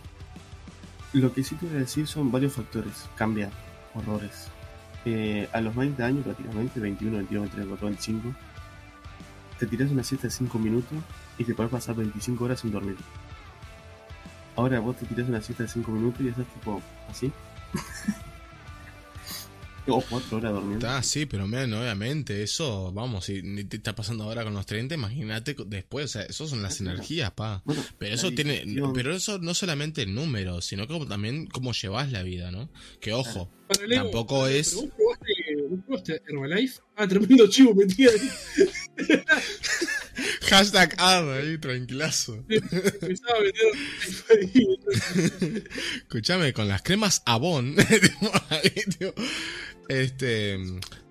Lo 1.13 1.33
que 1.33 1.43
sí 1.43 1.55
te 1.55 1.65
voy 1.65 1.75
a 1.75 1.79
decir 1.79 2.07
son 2.07 2.31
varios 2.31 2.53
factores. 2.53 2.93
Cambiar, 3.15 3.51
horrores. 3.93 4.47
Eh, 5.05 5.47
a 5.53 5.61
los 5.61 5.75
20 5.75 6.03
años 6.03 6.23
prácticamente, 6.23 6.79
21, 6.79 7.17
22, 7.17 7.41
23, 7.43 7.67
24, 7.67 7.87
25, 7.87 8.35
te 9.57 9.65
tiras 9.65 9.91
una 9.91 10.03
siesta 10.03 10.27
de 10.27 10.31
5 10.31 10.59
minutos 10.59 10.97
y 11.37 11.43
te 11.43 11.53
podés 11.53 11.71
pasar 11.71 11.95
25 11.95 12.43
horas 12.43 12.59
sin 12.59 12.71
dormir. 12.71 12.97
Ahora 14.55 14.79
vos 14.79 14.97
te 14.97 15.05
tiras 15.05 15.29
una 15.29 15.41
siesta 15.41 15.63
de 15.63 15.69
5 15.69 15.91
minutos 15.91 16.21
y 16.21 16.27
estás 16.29 16.47
tipo 16.47 16.81
así. 17.09 17.31
o 19.89 20.01
4 20.01 20.37
horas 20.37 20.53
durmiendo. 20.53 20.89
Ah, 20.89 21.03
sí, 21.03 21.25
pero 21.25 21.47
men, 21.47 21.73
obviamente, 21.73 22.43
eso, 22.43 22.91
vamos, 22.93 23.25
si 23.25 23.41
te 23.65 23.77
está 23.77 23.95
pasando 23.95 24.23
ahora 24.23 24.43
con 24.43 24.53
los 24.53 24.65
30, 24.65 24.95
imagínate 24.95 25.55
después, 25.67 26.05
o 26.05 26.07
sea, 26.07 26.23
eso 26.23 26.47
son 26.47 26.61
las 26.61 26.79
energías, 26.81 27.31
pa. 27.31 27.61
Bueno, 27.65 27.83
Pero 27.97 28.15
eso 28.15 28.31
tiene, 28.31 28.63
pero 28.93 29.15
eso 29.15 29.39
no 29.39 29.53
solamente 29.53 30.01
el 30.01 30.13
número, 30.13 30.61
sino 30.61 30.87
como 30.87 31.05
también 31.07 31.47
cómo 31.47 31.73
llevas 31.73 32.11
la 32.11 32.23
vida, 32.23 32.51
¿no? 32.51 32.69
Que 32.99 33.13
ojo, 33.13 33.49
Tampoco 33.93 34.47
es- 34.47 34.69
pero 34.69 34.81
¿Vos 34.81 34.91
probaste, 34.97 35.33
probaste 35.85 36.21
Herbalife? 36.27 36.81
Ah, 36.95 37.07
tremendo 37.07 37.47
chivo 37.47 37.73
metí 37.73 38.07
ahí. 38.07 38.29
hashtag 40.49 40.95
ad 40.97 41.37
ahí, 41.37 41.57
tranquilazo. 41.57 42.43
Empezaba 42.49 43.37
a 43.37 43.41
vender 43.41 43.71
Herbalife 44.01 44.25
ahí. 44.29 44.77
Escuchame, 45.97 46.53
con 46.53 46.67
las 46.67 46.81
cremas 46.81 47.21
Avon, 47.25 47.75
este, 49.89 50.57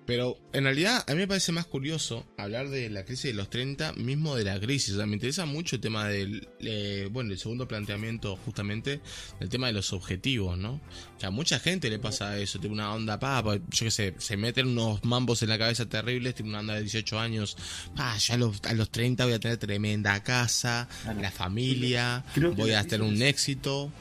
pero 0.09 0.39
en 0.53 0.63
realidad 0.63 1.05
a 1.07 1.11
mí 1.11 1.19
me 1.19 1.27
parece 1.27 1.51
más 1.51 1.67
curioso 1.67 2.25
hablar 2.35 2.69
de 2.69 2.89
la 2.89 3.05
crisis 3.05 3.25
de 3.25 3.33
los 3.35 3.47
30, 3.51 3.93
mismo 3.93 4.35
de 4.35 4.43
la 4.43 4.59
crisis. 4.59 4.95
O 4.95 4.97
sea, 4.97 5.05
me 5.05 5.13
interesa 5.13 5.45
mucho 5.45 5.75
el 5.75 5.83
tema 5.83 6.07
del, 6.07 6.47
eh, 6.61 7.07
bueno, 7.11 7.31
el 7.31 7.37
segundo 7.37 7.67
planteamiento 7.67 8.35
justamente, 8.37 9.01
el 9.39 9.49
tema 9.49 9.67
de 9.67 9.73
los 9.73 9.93
objetivos, 9.93 10.57
¿no? 10.57 10.81
Que 11.19 11.27
a 11.27 11.29
mucha 11.29 11.59
gente 11.59 11.91
le 11.91 11.99
pasa 11.99 12.39
eso, 12.39 12.59
tiene 12.59 12.73
una 12.73 12.91
onda, 12.91 13.19
pa, 13.19 13.43
pa, 13.43 13.57
yo 13.57 13.61
qué 13.69 13.91
sé, 13.91 14.15
se 14.17 14.35
meten 14.35 14.69
unos 14.69 15.03
mambos 15.03 15.43
en 15.43 15.49
la 15.49 15.59
cabeza 15.59 15.87
terribles, 15.87 16.33
tiene 16.33 16.49
una 16.49 16.61
onda 16.61 16.73
de 16.73 16.81
18 16.81 17.19
años, 17.19 17.55
pa, 17.95 18.17
ya 18.17 18.33
a 18.33 18.37
los, 18.37 18.61
a 18.63 18.73
los 18.73 18.89
30 18.89 19.25
voy 19.25 19.33
a 19.35 19.39
tener 19.39 19.57
tremenda 19.57 20.23
casa, 20.23 20.89
la 21.21 21.29
familia, 21.29 22.25
voy 22.55 22.71
a 22.71 22.83
tener 22.83 23.07
un 23.07 23.21
éxito. 23.21 23.91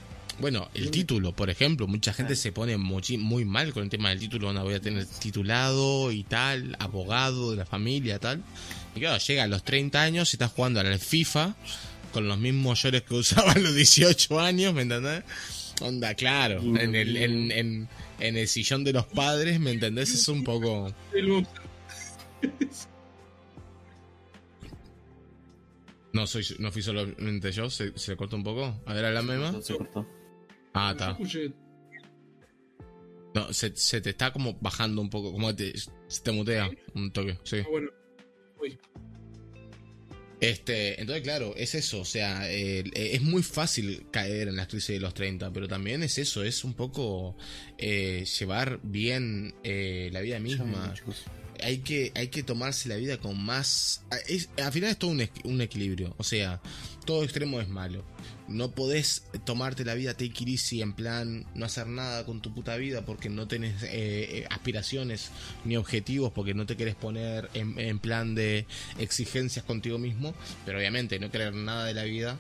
Bueno, 0.41 0.69
el 0.75 0.91
título, 0.93 1.33
por 1.33 1.51
ejemplo, 1.51 1.89
mucha 1.89 2.13
gente 2.13 2.37
se 2.37 2.53
pone 2.53 2.77
muy 2.77 3.45
mal 3.45 3.73
con 3.73 3.83
el 3.83 3.91
tema 3.91 4.11
del 4.11 4.21
título, 4.21 4.53
no 4.53 4.63
voy 4.63 4.75
a 4.75 4.81
tener 4.81 5.05
titulado 5.05 6.13
y 6.13 6.23
tal, 6.23 6.77
abogado 6.79 7.51
de 7.51 7.57
la 7.57 7.67
familia, 7.67 8.21
tal. 8.21 8.45
Y 8.95 9.01
claro, 9.01 9.19
llega 9.19 9.43
a 9.43 9.47
los 9.49 9.65
30 9.65 10.01
años 10.01 10.33
y 10.33 10.37
estás 10.37 10.53
jugando 10.53 10.79
al 10.79 10.99
FIFA 10.99 11.57
con 12.13 12.29
los 12.29 12.39
mismos 12.39 12.81
llores 12.83 13.03
que 13.03 13.15
usaban 13.15 13.57
a 13.57 13.61
los 13.61 13.75
18 13.75 14.39
años, 14.39 14.73
¿me 14.75 14.83
entendés? 14.83 15.25
Onda, 15.81 16.15
claro, 16.15 16.61
en 16.61 16.95
el, 16.95 17.17
en, 17.17 17.53
en, 17.53 17.89
en 18.21 18.37
el 18.37 18.47
sillón 18.49 18.85
de 18.85 18.93
los 18.93 19.07
padres, 19.07 19.59
¿me 19.59 19.73
entendés? 19.73 20.11
Es 20.11 20.29
un 20.29 20.45
poco... 20.45 20.95
No 26.11 26.27
soy 26.27 26.45
no 26.59 26.73
fui 26.73 26.81
solamente 26.83 27.53
yo, 27.53 27.69
se, 27.69 27.97
se 27.97 28.17
cortó 28.17 28.35
un 28.35 28.43
poco. 28.43 28.81
A 28.87 28.95
ver, 28.95 29.05
hablame 29.05 29.37
más. 29.37 29.65
Se 29.65 29.77
cortó. 29.77 30.07
Ah, 30.75 30.91
está. 30.93 31.11
escuché, 31.13 31.53
No, 33.35 33.53
se, 33.53 33.75
se 33.77 34.01
te 34.01 34.11
está 34.11 34.33
como 34.33 34.55
bajando 34.61 35.01
un 35.03 35.11
poco, 35.11 35.33
como 35.33 35.55
te, 35.55 35.73
se 35.77 36.23
te 36.23 36.33
mutea 36.33 36.71
un 36.95 37.11
toque, 37.13 37.39
sí. 37.45 37.59
ah, 37.61 37.67
bueno. 37.71 37.91
Uy, 38.61 38.79
Este, 40.41 41.01
entonces, 41.01 41.23
claro, 41.25 41.55
es 41.57 41.75
eso, 41.75 42.01
o 42.01 42.05
sea, 42.05 42.49
eh, 42.51 42.85
es 42.95 43.23
muy 43.23 43.43
fácil 43.43 44.07
caer 44.13 44.49
en 44.49 44.57
las 44.57 44.69
crisis 44.69 44.91
de 44.91 45.01
los 45.01 45.13
30, 45.15 45.53
pero 45.53 45.67
también 45.67 46.03
es 46.05 46.17
eso, 46.19 46.45
es 46.45 46.63
un 46.65 46.75
poco 46.75 47.37
eh, 47.77 48.25
llevar 48.39 48.79
bien 48.85 49.55
eh, 49.65 50.11
la 50.13 50.21
vida 50.21 50.39
misma. 50.39 50.95
Hay 51.61 51.79
que, 51.79 52.13
hay 52.15 52.29
que 52.29 52.45
tomarse 52.45 52.89
la 52.89 52.95
vida 52.95 53.19
con 53.19 53.37
más... 53.45 54.05
es- 54.29 54.49
al 54.63 54.71
final 54.73 54.91
es 54.91 54.97
todo 54.99 55.11
un, 55.11 55.29
un 55.43 55.61
equilibrio, 55.61 56.15
o 56.17 56.23
sea, 56.23 56.61
todo 57.05 57.25
extremo 57.25 57.61
es 57.61 57.69
malo. 57.69 58.05
No 58.49 58.71
podés 58.71 59.25
tomarte 59.45 59.85
la 59.85 59.95
vida 59.95 60.15
take 60.15 60.33
it 60.47 60.73
en 60.73 60.95
plan 60.95 61.47
no 61.55 61.67
hacer 61.67 61.87
nada 61.87 62.25
con 62.25 62.41
tu 62.41 62.55
puta 62.55 62.77
vida 62.77 63.05
porque 63.05 63.29
no 63.29 63.47
tenés 63.47 63.83
eh, 63.83 63.89
eh, 63.93 64.47
aspiraciones 64.51 65.31
ni 65.65 65.77
objetivos 65.77 66.33
porque 66.33 66.55
no 66.55 66.65
te 66.65 66.77
querés 66.77 66.95
poner 66.95 67.51
en, 67.53 67.99
plan 67.99 68.35
de 68.35 68.67
exigencias 68.99 69.65
contigo 69.65 69.99
mismo, 69.99 70.35
pero 70.65 70.79
obviamente 70.79 71.19
no 71.19 71.31
querer 71.31 71.53
nada 71.55 71.85
de 71.85 71.95
la 71.95 72.05
vida 72.05 72.39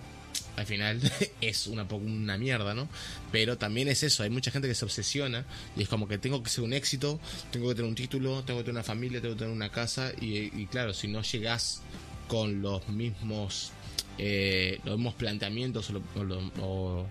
al 0.56 0.66
final 0.66 1.00
es 1.40 1.66
una, 1.66 1.84
una 1.84 2.38
mierda, 2.38 2.74
¿no? 2.74 2.88
Pero 3.30 3.58
también 3.58 3.88
es 3.88 4.02
eso, 4.02 4.22
hay 4.22 4.30
mucha 4.30 4.50
gente 4.50 4.68
que 4.68 4.74
se 4.74 4.84
obsesiona 4.84 5.44
y 5.76 5.82
es 5.82 5.88
como 5.88 6.08
que 6.08 6.18
tengo 6.18 6.42
que 6.42 6.50
ser 6.50 6.64
un 6.64 6.72
éxito, 6.72 7.20
tengo 7.50 7.68
que 7.68 7.74
tener 7.74 7.88
un 7.88 7.94
título, 7.94 8.42
tengo 8.44 8.60
que 8.60 8.64
tener 8.64 8.76
una 8.76 8.84
familia, 8.84 9.20
tengo 9.20 9.34
que 9.34 9.40
tener 9.40 9.54
una 9.54 9.70
casa 9.70 10.12
y, 10.20 10.60
y 10.60 10.66
claro, 10.66 10.94
si 10.94 11.08
no 11.08 11.22
llegás 11.22 11.82
con 12.28 12.62
los 12.62 12.88
mismos 12.88 13.72
eh, 14.18 14.80
los 14.84 14.96
mismos 14.96 15.14
planteamientos 15.14 15.92
o, 16.60 17.06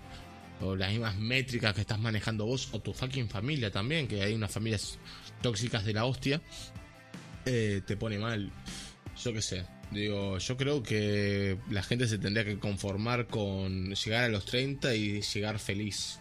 las 0.75 0.91
mismas 0.91 1.15
métricas 1.17 1.73
que 1.73 1.81
estás 1.81 1.99
manejando 1.99 2.45
vos 2.45 2.69
o 2.71 2.79
tu 2.79 2.93
fucking 2.93 3.29
familia 3.29 3.71
también, 3.71 4.07
que 4.07 4.23
hay 4.23 4.33
unas 4.33 4.51
familias 4.51 4.97
tóxicas 5.41 5.85
de 5.85 5.93
la 5.93 6.05
hostia. 6.05 6.41
eh, 7.45 7.81
te 7.85 7.95
pone 7.95 8.19
mal. 8.19 8.51
Yo 9.23 9.33
qué 9.33 9.41
sé. 9.41 9.65
Digo, 9.91 10.37
yo 10.37 10.57
creo 10.57 10.83
que 10.83 11.57
la 11.69 11.81
gente 11.81 12.07
se 12.07 12.17
tendría 12.17 12.43
que 12.43 12.59
conformar 12.59 13.27
con 13.27 13.93
llegar 13.93 14.25
a 14.25 14.29
los 14.29 14.45
30 14.45 14.95
y 14.95 15.21
llegar 15.21 15.59
feliz. 15.59 16.19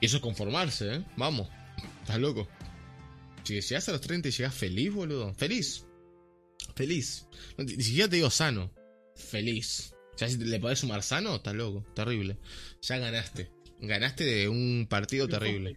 Y 0.00 0.06
eso 0.06 0.16
es 0.16 0.22
conformarse, 0.22 0.94
¿eh? 0.96 1.04
Vamos. 1.16 1.48
Estás 2.00 2.18
loco. 2.18 2.48
Si 3.44 3.60
llegas 3.60 3.88
a 3.88 3.92
los 3.92 4.00
30 4.00 4.28
y 4.28 4.32
llegas 4.32 4.54
feliz, 4.54 4.92
boludo. 4.92 5.32
Feliz. 5.34 5.84
Feliz. 6.74 7.26
Ni 7.58 7.82
siquiera 7.82 8.08
te 8.08 8.16
digo 8.16 8.30
sano. 8.30 8.70
Feliz. 9.16 9.92
Ya 10.16 10.28
si 10.28 10.36
le 10.38 10.58
podés 10.60 10.78
sumar 10.78 11.02
sano, 11.02 11.34
estás 11.36 11.54
loco. 11.54 11.84
Terrible. 11.94 12.36
Ya 12.82 12.98
ganaste. 12.98 13.50
Ganaste 13.80 14.24
de 14.24 14.48
un 14.48 14.86
partido 14.88 15.28
terrible. 15.28 15.76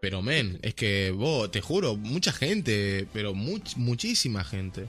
Pero 0.00 0.22
men, 0.22 0.58
es 0.62 0.74
que 0.74 1.10
vos, 1.10 1.50
te 1.50 1.60
juro, 1.60 1.96
mucha 1.96 2.32
gente, 2.32 3.08
pero 3.12 3.34
much- 3.34 3.74
muchísima 3.76 4.44
gente, 4.44 4.86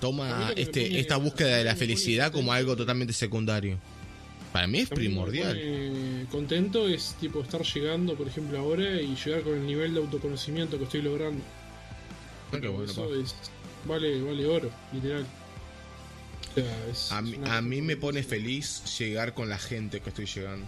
toma 0.00 0.52
este, 0.54 1.00
esta 1.00 1.16
búsqueda 1.16 1.56
de 1.56 1.64
la 1.64 1.74
felicidad 1.74 2.30
como 2.30 2.52
algo 2.52 2.76
totalmente 2.76 3.12
secundario. 3.12 3.78
Para 4.52 4.66
mí 4.68 4.78
es 4.80 4.90
me 4.90 4.96
primordial. 4.96 6.28
contento 6.30 6.86
es 6.86 7.16
tipo 7.20 7.40
estar 7.40 7.62
llegando, 7.62 8.14
por 8.14 8.28
ejemplo, 8.28 8.56
ahora 8.58 9.00
y 9.00 9.16
llegar 9.16 9.42
con 9.42 9.54
el 9.54 9.66
nivel 9.66 9.94
de 9.94 10.00
autoconocimiento 10.00 10.78
que 10.78 10.84
estoy 10.84 11.02
logrando. 11.02 11.42
Ah, 12.52 12.58
qué 12.60 12.68
bueno, 12.68 12.90
Eso 12.92 13.08
pa. 13.08 13.16
es, 13.16 13.34
vale, 13.86 14.20
vale 14.22 14.46
oro, 14.46 14.70
literal. 14.92 15.26
O 16.52 16.54
sea, 16.54 16.86
es- 16.90 17.12
A 17.12 17.22
mí, 17.22 17.32
es 17.32 17.38
una 17.38 17.56
a 17.58 17.62
mí 17.62 17.80
me 17.82 17.96
pone 17.96 18.22
feliz 18.22 18.82
llegar 18.98 19.34
con 19.34 19.48
la 19.48 19.58
gente 19.58 20.00
que 20.00 20.10
estoy 20.10 20.26
llegando. 20.26 20.66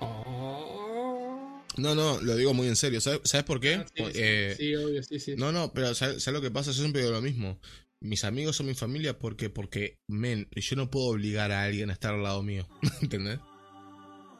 Ah. 0.00 1.62
No, 1.76 1.94
no, 1.94 2.20
lo 2.20 2.36
digo 2.36 2.52
muy 2.52 2.68
en 2.68 2.76
serio. 2.76 3.00
¿Sabes, 3.00 3.20
¿sabes 3.24 3.44
por 3.44 3.60
qué? 3.60 3.76
Ah, 3.76 3.86
sí, 3.94 4.04
sí, 4.04 4.10
Eh, 4.14 4.54
sí, 4.58 4.74
obvio, 4.74 5.02
sí, 5.02 5.18
sí. 5.20 5.34
No, 5.36 5.52
no, 5.52 5.72
pero 5.72 5.94
¿sabes, 5.94 6.22
sabes 6.22 6.38
lo 6.38 6.42
que 6.42 6.50
pasa? 6.50 6.70
Yo 6.72 6.80
siempre 6.80 7.00
digo 7.02 7.12
lo 7.12 7.22
mismo. 7.22 7.58
Mis 8.00 8.24
amigos 8.24 8.56
son 8.56 8.66
mi 8.66 8.74
familia 8.74 9.18
porque, 9.18 9.48
porque, 9.48 9.98
men, 10.08 10.48
yo 10.50 10.76
no 10.76 10.90
puedo 10.90 11.06
obligar 11.06 11.52
a 11.52 11.62
alguien 11.62 11.88
a 11.90 11.92
estar 11.94 12.14
al 12.14 12.22
lado 12.22 12.42
mío. 12.42 12.66
¿Entendés? 13.00 13.38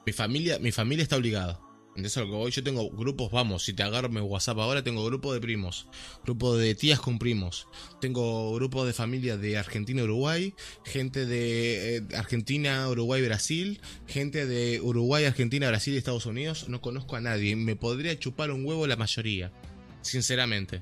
Mi 0.05 0.13
familia, 0.13 0.59
mi 0.59 0.73
familia 0.73 1.05
está 1.05 1.17
obligada. 1.17 1.61
¿Entendés 1.93 2.17
a 2.17 2.21
lo 2.21 2.27
que 2.27 2.33
voy? 2.33 2.51
Yo 2.51 2.65
tengo 2.65 2.91
grupos, 2.91 3.31
vamos, 3.31 3.65
si 3.65 3.75
te 3.75 3.83
agarro 3.83 4.09
mi 4.09 4.19
WhatsApp 4.21 4.59
ahora, 4.59 4.83
tengo 4.83 5.05
grupo 5.05 5.35
de 5.35 5.43
primos, 5.43 5.87
grupo 6.25 6.57
de 6.57 6.75
tías 6.75 6.99
con 6.99 7.19
primos, 7.19 7.69
tengo 8.01 8.55
grupo 8.55 8.87
de 8.87 8.95
familia 8.95 9.37
de 9.37 9.59
Argentina, 9.59 10.03
Uruguay, 10.03 10.55
gente 10.87 11.27
de 11.27 11.99
eh, 11.99 12.03
Argentina, 12.17 12.89
Uruguay, 12.89 13.21
Brasil, 13.21 13.79
gente 14.07 14.47
de 14.47 14.81
Uruguay, 14.81 15.27
Argentina, 15.27 15.69
Brasil 15.69 15.93
y 15.93 15.99
Estados 15.99 16.25
Unidos. 16.25 16.71
No 16.71 16.81
conozco 16.81 17.17
a 17.17 17.21
nadie. 17.21 17.57
Me 17.57 17.77
podría 17.77 18.19
chupar 18.19 18.51
un 18.53 18.65
huevo 18.65 18.87
la 18.87 18.97
mayoría, 18.97 19.53
sinceramente. 20.01 20.81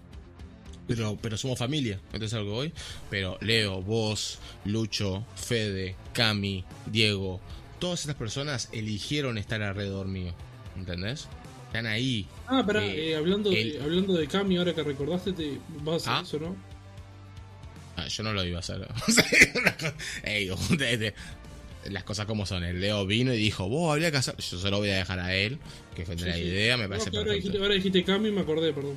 Pero, 0.87 1.19
pero 1.21 1.37
somos 1.37 1.59
familia, 1.59 2.01
entonces 2.13 2.35
algo 2.35 2.53
voy. 2.53 2.73
Pero 3.11 3.37
Leo, 3.41 3.83
vos, 3.83 4.39
Lucho, 4.65 5.27
Fede, 5.35 5.97
Cami, 6.13 6.65
Diego, 6.87 7.41
todas 7.81 8.01
estas 8.01 8.15
personas 8.15 8.69
eligieron 8.71 9.39
estar 9.39 9.61
alrededor 9.61 10.07
mío. 10.07 10.37
¿Entendés? 10.81 11.29
Están 11.67 11.87
ahí. 11.87 12.27
Ah, 12.49 12.65
pará, 12.67 12.85
eh, 12.85 13.11
eh, 13.11 13.17
hablando, 13.17 13.51
el- 13.53 13.73
de, 13.75 13.83
hablando 13.83 14.15
de 14.15 14.27
Cami, 14.27 14.57
ahora 14.57 14.75
que 14.75 14.83
recordaste, 14.83 15.33
te 15.33 15.59
vas 15.83 16.07
a 16.09 16.17
Ah. 16.17 16.21
hacer 16.21 16.43
eso, 16.43 16.51
¿no? 16.51 16.57
Ah, 17.97 18.09
yo 18.09 18.23
no 18.23 18.33
lo 18.33 18.45
iba 18.45 18.57
a 18.57 18.61
hacer. 18.61 18.89
Ey, 20.25 20.47
de- 20.79 21.15
las 21.91 22.05
cosas 22.05 22.27
como 22.27 22.45
son. 22.47 22.65
El 22.65 22.81
Leo 22.81 23.07
vino 23.07 23.33
y 23.33 23.37
dijo, 23.39 23.69
vos 23.69 23.93
habría 23.93 24.11
que 24.11 24.17
hacer. 24.19 24.37
Yo 24.37 24.59
se 24.59 24.71
lo 24.71 24.79
voy 24.79 24.91
a 24.91 24.97
dejar 24.97 25.21
a 25.21 25.35
él, 25.35 25.59
que 25.95 26.05
fue 26.05 26.19
Sí, 26.19 26.25
la 26.25 26.35
sí. 26.35 26.41
idea, 26.43 26.77
me 26.77 26.85
No, 26.85 26.89
parece 26.91 27.11
que 27.11 27.17
ahora, 27.19 27.29
perfecto. 27.29 27.47
dijiste, 27.49 27.63
ahora 27.63 27.75
dijiste 27.75 28.05
Cami 28.05 28.29
y 28.29 28.33
me 28.33 28.41
acordé, 28.41 28.73
perdón. 28.73 28.97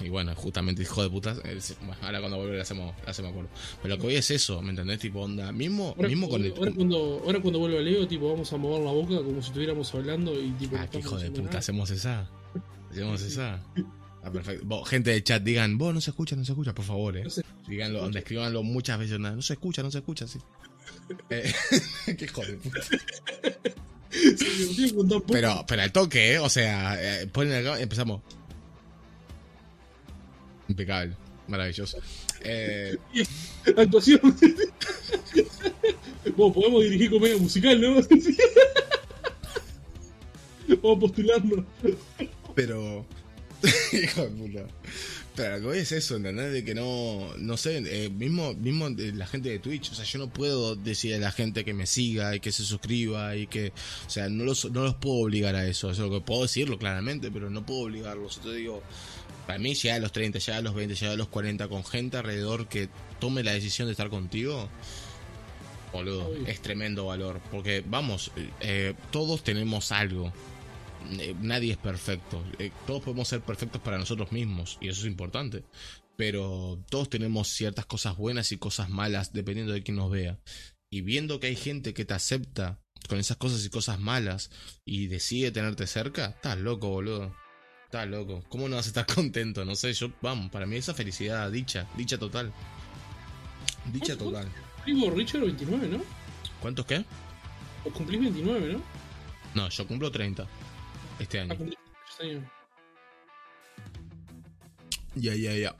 Y 0.00 0.08
bueno, 0.08 0.34
justamente 0.34 0.82
hijo 0.82 1.02
de 1.02 1.10
puta. 1.10 1.34
bueno, 1.34 1.96
ahora 2.02 2.20
cuando 2.20 2.36
vuelve 2.38 2.56
le 2.56 2.62
hacemos, 2.62 2.94
le 3.04 3.10
hacemos 3.10 3.30
acuerdo. 3.30 3.50
Pero 3.82 3.94
lo 3.94 4.00
que 4.00 4.06
voy 4.06 4.16
es 4.16 4.30
eso, 4.30 4.60
¿me 4.62 4.70
entendés? 4.70 4.98
Tipo, 4.98 5.20
onda. 5.20 5.52
Mismo, 5.52 5.94
Ahora, 5.96 6.08
mismo 6.08 6.28
con 6.28 6.44
el. 6.44 6.52
ahora 6.56 6.72
cuando, 6.72 7.22
ahora 7.24 7.40
cuando 7.40 7.58
vuelva 7.58 7.80
Leo, 7.80 8.06
tipo, 8.08 8.30
vamos 8.30 8.52
a 8.52 8.56
mover 8.56 8.82
la 8.82 8.92
boca 8.92 9.16
como 9.16 9.40
si 9.42 9.48
estuviéramos 9.48 9.94
hablando 9.94 10.40
y 10.40 10.50
tipo. 10.52 10.76
Ah, 10.78 10.86
qué 10.90 10.98
hijo 10.98 11.16
de 11.18 11.30
puta, 11.30 11.42
nada. 11.42 11.58
hacemos 11.58 11.90
esa. 11.90 12.28
Hacemos 12.90 13.22
esa. 13.22 13.60
Ah, 14.22 14.30
perfecto. 14.32 14.64
Vos, 14.66 14.88
gente 14.88 15.10
de 15.10 15.22
chat, 15.22 15.42
digan, 15.42 15.78
vos 15.78 15.94
no 15.94 16.00
se 16.00 16.10
escucha, 16.10 16.34
no 16.36 16.44
se 16.44 16.52
escucha, 16.52 16.74
por 16.74 16.84
favor, 16.84 17.16
eh. 17.16 17.24
No 17.24 17.30
se 17.30 17.42
Díganlo, 17.68 18.00
donde 18.00 18.18
escribanlo 18.20 18.62
muchas 18.62 18.98
veces, 18.98 19.18
no, 19.20 19.30
no 19.30 19.42
se 19.42 19.52
escucha, 19.52 19.82
no 19.82 19.90
se 19.90 19.98
escucha, 19.98 20.26
sí. 20.26 20.38
Eh, 21.30 21.52
qué 22.18 22.24
hijo 22.24 22.42
de 22.44 22.54
puta. 22.54 22.80
Pero, 25.28 25.64
pero 25.66 25.82
al 25.82 25.92
toque, 25.92 26.34
¿eh? 26.34 26.38
O 26.38 26.48
sea, 26.48 26.96
eh, 27.00 27.26
ponen 27.26 27.54
acá, 27.54 27.80
empezamos. 27.80 28.22
Impecable, 30.68 31.16
maravilloso. 31.46 31.98
Eh, 32.42 32.96
Actuación. 33.76 34.20
Vos 36.36 36.54
podemos 36.54 36.82
dirigir 36.82 37.10
comedia 37.10 37.36
musical, 37.38 37.80
¿no? 37.80 37.94
Vamos 40.82 40.96
a 40.96 41.00
postularnos. 41.00 41.64
pero. 42.54 43.06
hijo 43.92 44.22
de 44.22 44.28
puta. 44.28 44.66
Pero 45.38 45.54
lo 45.54 45.60
que 45.60 45.66
voy 45.66 45.78
es 45.78 45.92
eso, 45.92 46.16
¿entendés? 46.16 46.52
De 46.52 46.64
que 46.64 46.74
no, 46.74 47.32
no 47.36 47.56
sé, 47.56 47.80
eh, 47.86 48.10
mismo, 48.10 48.54
mismo 48.54 48.88
la 48.88 49.24
gente 49.24 49.50
de 49.50 49.60
Twitch, 49.60 49.92
o 49.92 49.94
sea, 49.94 50.04
yo 50.04 50.18
no 50.18 50.28
puedo 50.28 50.74
decir 50.74 51.14
a 51.14 51.18
la 51.18 51.30
gente 51.30 51.64
que 51.64 51.74
me 51.74 51.86
siga 51.86 52.34
y 52.34 52.40
que 52.40 52.50
se 52.50 52.64
suscriba 52.64 53.36
y 53.36 53.46
que, 53.46 53.72
o 54.04 54.10
sea, 54.10 54.28
no 54.28 54.42
los, 54.42 54.68
no 54.72 54.82
los 54.82 54.96
puedo 54.96 55.18
obligar 55.18 55.54
a 55.54 55.64
eso, 55.64 55.92
eso 55.92 56.04
es 56.04 56.10
lo 56.10 56.18
que 56.18 56.26
puedo 56.26 56.42
decirlo 56.42 56.76
claramente, 56.76 57.30
pero 57.30 57.50
no 57.50 57.64
puedo 57.64 57.82
obligarlos. 57.82 58.38
Entonces 58.38 58.58
digo, 58.58 58.82
para 59.46 59.60
mí 59.60 59.76
llegar 59.76 59.98
a 59.98 60.00
los 60.00 60.10
30, 60.10 60.40
llegar 60.40 60.58
a 60.58 60.62
los 60.62 60.74
20, 60.74 60.96
llegar 60.96 61.14
a 61.14 61.16
los 61.16 61.28
40 61.28 61.68
con 61.68 61.84
gente 61.84 62.16
alrededor 62.16 62.66
que 62.66 62.88
tome 63.20 63.44
la 63.44 63.52
decisión 63.52 63.86
de 63.86 63.92
estar 63.92 64.10
contigo, 64.10 64.68
boludo, 65.92 66.34
es 66.48 66.60
tremendo 66.62 67.06
valor, 67.06 67.40
porque 67.52 67.84
vamos, 67.86 68.32
eh, 68.60 68.94
todos 69.12 69.44
tenemos 69.44 69.92
algo. 69.92 70.32
Eh, 71.18 71.34
nadie 71.40 71.72
es 71.72 71.78
perfecto. 71.78 72.42
Eh, 72.58 72.70
todos 72.86 73.02
podemos 73.02 73.28
ser 73.28 73.40
perfectos 73.40 73.80
para 73.80 73.98
nosotros 73.98 74.32
mismos 74.32 74.78
y 74.80 74.88
eso 74.88 75.00
es 75.02 75.06
importante. 75.06 75.64
Pero 76.16 76.82
todos 76.90 77.08
tenemos 77.08 77.48
ciertas 77.48 77.86
cosas 77.86 78.16
buenas 78.16 78.50
y 78.52 78.58
cosas 78.58 78.88
malas 78.90 79.32
dependiendo 79.32 79.72
de 79.72 79.82
quién 79.82 79.96
nos 79.96 80.10
vea. 80.10 80.38
Y 80.90 81.02
viendo 81.02 81.38
que 81.38 81.48
hay 81.48 81.56
gente 81.56 81.94
que 81.94 82.04
te 82.04 82.14
acepta 82.14 82.80
con 83.08 83.18
esas 83.18 83.36
cosas 83.36 83.64
y 83.64 83.70
cosas 83.70 84.00
malas 84.00 84.50
y 84.84 85.06
decide 85.06 85.52
tenerte 85.52 85.86
cerca, 85.86 86.26
estás 86.26 86.58
loco, 86.58 86.88
boludo. 86.88 87.34
Estás 87.84 88.08
loco. 88.08 88.42
¿Cómo 88.48 88.68
no 88.68 88.76
vas 88.76 88.86
a 88.86 88.88
estar 88.88 89.06
contento? 89.14 89.64
No 89.64 89.76
sé, 89.76 89.92
yo, 89.92 90.12
vamos, 90.20 90.50
para 90.50 90.66
mí 90.66 90.76
esa 90.76 90.92
felicidad, 90.94 91.50
dicha, 91.52 91.86
dicha 91.96 92.18
total. 92.18 92.52
Dicha 93.92 94.16
¿Cuánto- 94.16 94.24
total. 94.24 94.48
Digo, 94.86 95.10
Richard 95.10 95.42
29, 95.42 95.88
¿no? 95.88 96.02
¿Cuántos 96.60 96.86
qué? 96.86 97.04
Vos 97.84 97.92
cumplís 97.92 98.20
29, 98.20 98.72
¿no? 98.72 98.82
No, 99.54 99.68
yo 99.68 99.86
cumplo 99.86 100.10
30 100.10 100.46
este 101.18 101.40
año. 101.40 101.56
Ya, 105.14 105.34
ya, 105.34 105.54
ya. 105.54 105.76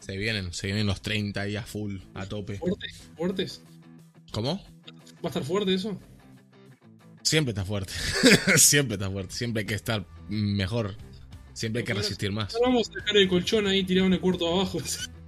Se 0.00 0.16
vienen, 0.16 0.52
se 0.52 0.68
vienen 0.68 0.86
los 0.86 1.02
30 1.02 1.40
ahí 1.40 1.56
a 1.56 1.62
full, 1.62 1.96
a 2.14 2.26
tope. 2.26 2.58
¿Fuertes? 2.58 3.10
¿Fuertes? 3.16 3.62
¿Cómo? 4.30 4.62
¿Va 5.16 5.24
a 5.24 5.28
estar 5.28 5.42
fuerte 5.42 5.74
eso? 5.74 6.00
Siempre 7.22 7.50
está 7.50 7.64
fuerte. 7.64 7.92
siempre 8.56 8.94
está 8.94 9.10
fuerte. 9.10 9.34
Siempre 9.34 9.60
hay 9.62 9.66
que 9.66 9.74
estar 9.74 10.06
mejor. 10.28 10.94
Siempre 11.54 11.80
hay 11.80 11.86
que 11.86 11.94
resistir 11.94 12.30
más. 12.30 12.54
Ahora 12.54 12.68
vamos 12.68 12.90
a 12.90 12.94
dejar 12.94 13.16
el 13.16 13.28
colchón 13.28 13.66
ahí 13.66 13.82
tirado 13.82 14.06
en 14.06 14.12
el 14.12 14.20
cuarto 14.20 14.46
abajo. 14.46 14.78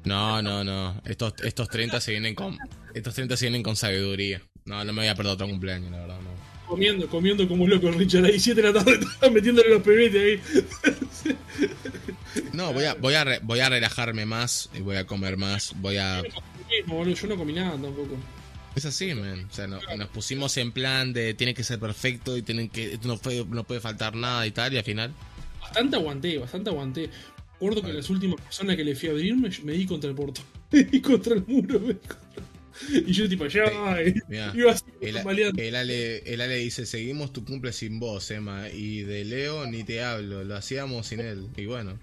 No, 0.04 0.40
no, 0.40 0.62
no. 0.62 1.00
Estos, 1.04 1.34
estos 1.42 1.68
30 1.68 2.00
se 2.00 2.12
vienen 2.12 2.34
con. 2.34 2.56
Estos 2.94 3.14
30 3.14 3.36
se 3.36 3.46
vienen 3.46 3.62
con 3.62 3.74
sabiduría. 3.74 4.42
No, 4.64 4.84
no 4.84 4.92
me 4.92 5.00
voy 5.00 5.08
a 5.08 5.14
perder 5.14 5.32
otro 5.32 5.48
cumpleaños, 5.48 5.90
la 5.90 5.98
verdad, 5.98 6.20
no. 6.20 6.47
Comiendo, 6.68 7.08
comiendo 7.08 7.48
como 7.48 7.64
un 7.64 7.70
loco 7.70 7.90
Richard 7.90 8.24
ahí, 8.26 8.38
7 8.38 8.60
de 8.62 8.72
la 8.72 8.84
tarde, 8.84 8.98
metiéndole 9.32 9.70
los 9.70 9.82
pebetes 9.82 10.22
ahí. 10.22 11.34
No, 12.52 12.72
voy 12.72 12.84
a, 12.84 12.94
voy 12.94 13.14
a, 13.14 13.24
re- 13.24 13.40
voy 13.42 13.60
a 13.60 13.68
relajarme 13.68 14.26
más 14.26 14.68
y 14.74 14.80
voy 14.80 14.96
a 14.96 15.06
comer 15.06 15.36
más. 15.36 15.72
Voy 15.80 15.96
a. 15.96 16.22
Yo 16.86 17.26
no 17.28 17.36
comí 17.36 17.52
nada 17.52 17.72
tampoco. 17.72 18.16
Es 18.76 18.84
así, 18.84 19.12
man. 19.14 19.46
O 19.50 19.54
sea, 19.54 19.66
no- 19.66 19.80
nos 19.96 20.08
pusimos 20.08 20.56
en 20.56 20.70
plan 20.72 21.12
de 21.12 21.34
tiene 21.34 21.54
que 21.54 21.64
ser 21.64 21.78
perfecto 21.80 22.36
y 22.36 22.42
tienen 22.42 22.68
que. 22.68 22.98
No, 23.04 23.16
fue- 23.16 23.44
no 23.48 23.64
puede 23.64 23.80
faltar 23.80 24.14
nada 24.14 24.46
y 24.46 24.50
tal, 24.50 24.72
y 24.72 24.76
al 24.78 24.84
final. 24.84 25.12
Bastante 25.60 25.96
aguanté, 25.96 26.38
bastante 26.38 26.70
aguanté. 26.70 27.10
Recuerdo 27.54 27.82
que 27.82 27.92
las 27.92 28.08
últimas 28.10 28.40
personas 28.40 28.76
que 28.76 28.84
le 28.84 28.94
fui 28.94 29.08
a 29.08 29.12
abrirme, 29.12 29.50
me 29.64 29.72
di 29.72 29.86
contra 29.86 30.08
el 30.10 30.16
portón. 30.16 30.44
Me 30.70 30.84
di 30.84 31.00
contra 31.00 31.34
el 31.34 31.44
muro. 31.46 31.80
me 31.80 31.94
di 31.94 31.98
contra- 32.00 32.44
Y 33.06 33.12
yo 33.12 33.28
tipo, 33.28 33.46
ya, 33.46 33.64
y- 34.04 34.14
Mira, 34.28 34.52
iba 34.56 34.72
así, 34.72 34.84
El, 35.00 35.16
el 35.58 35.74
Ale, 35.76 36.18
el 36.32 36.40
Ale 36.40 36.56
dice, 36.56 36.86
seguimos 36.86 37.32
tu 37.32 37.44
cumple 37.44 37.72
sin 37.72 37.98
vos, 37.98 38.30
Emma. 38.30 38.68
Y 38.70 39.02
de 39.02 39.24
Leo 39.24 39.66
ni 39.66 39.84
te 39.84 40.02
hablo, 40.02 40.44
lo 40.44 40.56
hacíamos 40.56 41.06
sin 41.06 41.20
él. 41.20 41.48
Y 41.56 41.66
bueno, 41.66 41.98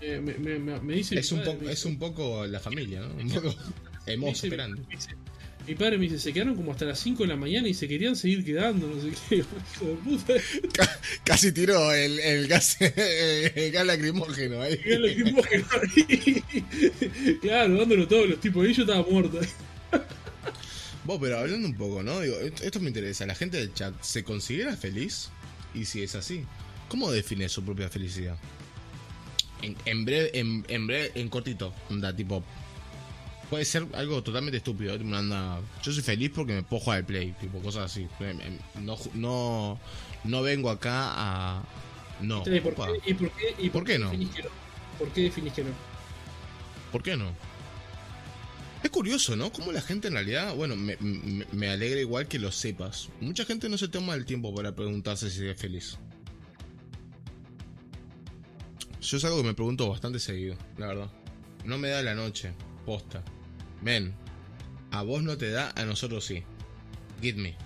Eh, 0.00 0.18
me, 0.22 0.34
me, 0.58 0.80
me, 0.80 0.94
dice 0.94 1.18
es 1.18 1.30
un, 1.32 1.42
padre, 1.42 1.72
es 1.72 1.84
un 1.84 1.98
poco 1.98 2.46
la 2.46 2.58
familia, 2.60 3.00
¿no? 3.00 3.08
Un 3.22 3.28
poco 3.30 3.48
dice- 4.06 4.48
me 4.50 4.74
dice- 4.90 5.14
Mi 5.68 5.74
padre 5.74 5.98
me 5.98 6.04
dice, 6.04 6.18
se 6.18 6.32
quedaron 6.32 6.56
como 6.56 6.72
hasta 6.72 6.86
las 6.86 6.98
5 6.98 7.22
de 7.24 7.28
la 7.28 7.36
mañana 7.36 7.68
y 7.68 7.74
se 7.74 7.86
querían 7.86 8.16
seguir 8.16 8.42
quedando, 8.44 8.88
no 8.88 9.00
sé 9.00 9.10
qué. 9.28 9.36
Hijo 9.36 9.86
de 9.86 9.94
puta. 9.96 10.34
Casi 11.22 11.52
tiró 11.52 11.92
el, 11.92 12.18
el 12.18 12.48
gas, 12.48 12.78
el 12.80 13.70
gas 13.70 13.86
lacrimógeno 13.86 14.62
ahí. 14.62 14.80
El 14.84 15.02
lacrimógeno 15.02 15.66
ahí. 15.82 16.42
claro, 17.42 17.76
dándolo 17.76 18.08
todo, 18.08 18.24
los 18.26 18.40
tipos. 18.40 18.66
Y 18.68 18.72
yo 18.72 18.82
estaba 18.84 19.06
muerto. 19.08 19.38
Vos, 21.10 21.18
pero 21.20 21.40
hablando 21.40 21.66
un 21.66 21.74
poco, 21.74 22.04
¿no? 22.04 22.20
Digo, 22.20 22.36
esto, 22.36 22.62
esto 22.62 22.78
me 22.78 22.86
interesa. 22.86 23.26
¿La 23.26 23.34
gente 23.34 23.56
del 23.56 23.74
chat 23.74 24.00
se 24.00 24.22
considera 24.22 24.76
feliz? 24.76 25.28
Y 25.74 25.84
si 25.84 26.04
es 26.04 26.14
así, 26.14 26.44
¿cómo 26.88 27.10
define 27.10 27.48
su 27.48 27.64
propia 27.64 27.88
felicidad? 27.88 28.36
En, 29.60 29.76
en 29.86 30.04
breve, 30.04 30.38
en, 30.38 30.64
en 30.68 30.86
breve, 30.86 31.10
en 31.16 31.28
cortito, 31.28 31.74
anda, 31.90 32.14
tipo. 32.14 32.44
Puede 33.50 33.64
ser 33.64 33.88
algo 33.94 34.22
totalmente 34.22 34.58
estúpido. 34.58 34.94
anda, 34.94 35.60
yo 35.82 35.90
soy 35.90 36.04
feliz 36.04 36.30
porque 36.32 36.52
me 36.52 36.62
puedo 36.62 36.80
jugar 36.80 36.98
al 36.98 37.04
play, 37.04 37.34
tipo 37.40 37.58
cosas 37.58 37.86
así. 37.90 38.06
Em, 38.20 38.40
em, 38.40 38.58
No, 38.84 38.96
no, 39.14 39.80
no 40.22 40.42
vengo 40.42 40.70
acá 40.70 41.10
a. 41.12 41.64
No. 42.20 42.44
¿Y 42.46 42.60
por 42.60 42.76
qué, 42.76 43.10
y 43.10 43.14
por 43.14 43.32
qué, 43.32 43.54
y 43.58 43.70
¿Por 43.70 43.82
qué 43.84 43.98
no? 43.98 44.10
definís 44.10 44.30
que 44.32 44.42
no? 44.44 44.48
¿Por 44.96 45.08
qué 45.08 45.22
definís 45.22 45.52
que 45.54 45.64
no? 45.64 45.70
¿Por 46.92 47.02
qué 47.02 47.16
no? 47.16 47.49
Es 48.82 48.90
curioso, 48.90 49.36
¿no? 49.36 49.52
Como 49.52 49.72
la 49.72 49.80
gente 49.82 50.08
en 50.08 50.14
realidad, 50.14 50.54
bueno, 50.54 50.74
me, 50.76 50.96
me- 51.00 51.46
me 51.52 51.68
alegra 51.68 52.00
igual 52.00 52.26
que 52.28 52.38
lo 52.38 52.50
sepas. 52.50 53.10
Mucha 53.20 53.44
gente 53.44 53.68
no 53.68 53.76
se 53.76 53.88
toma 53.88 54.14
el 54.14 54.24
tiempo 54.24 54.54
para 54.54 54.74
preguntarse 54.74 55.30
si 55.30 55.46
es 55.46 55.60
feliz. 55.60 55.98
Yo 59.00 59.16
es 59.16 59.24
algo 59.24 59.38
que 59.38 59.48
me 59.48 59.54
pregunto 59.54 59.88
bastante 59.88 60.18
seguido, 60.18 60.56
la 60.76 60.86
verdad. 60.88 61.10
No 61.64 61.78
me 61.78 61.88
da 61.88 62.02
la 62.02 62.14
noche, 62.14 62.52
posta. 62.86 63.22
Men, 63.82 64.14
a 64.90 65.02
vos 65.02 65.22
no 65.22 65.36
te 65.36 65.50
da, 65.50 65.72
a 65.76 65.84
nosotros 65.84 66.24
sí. 66.24 66.42
Get 67.20 67.36
me. 67.36 67.56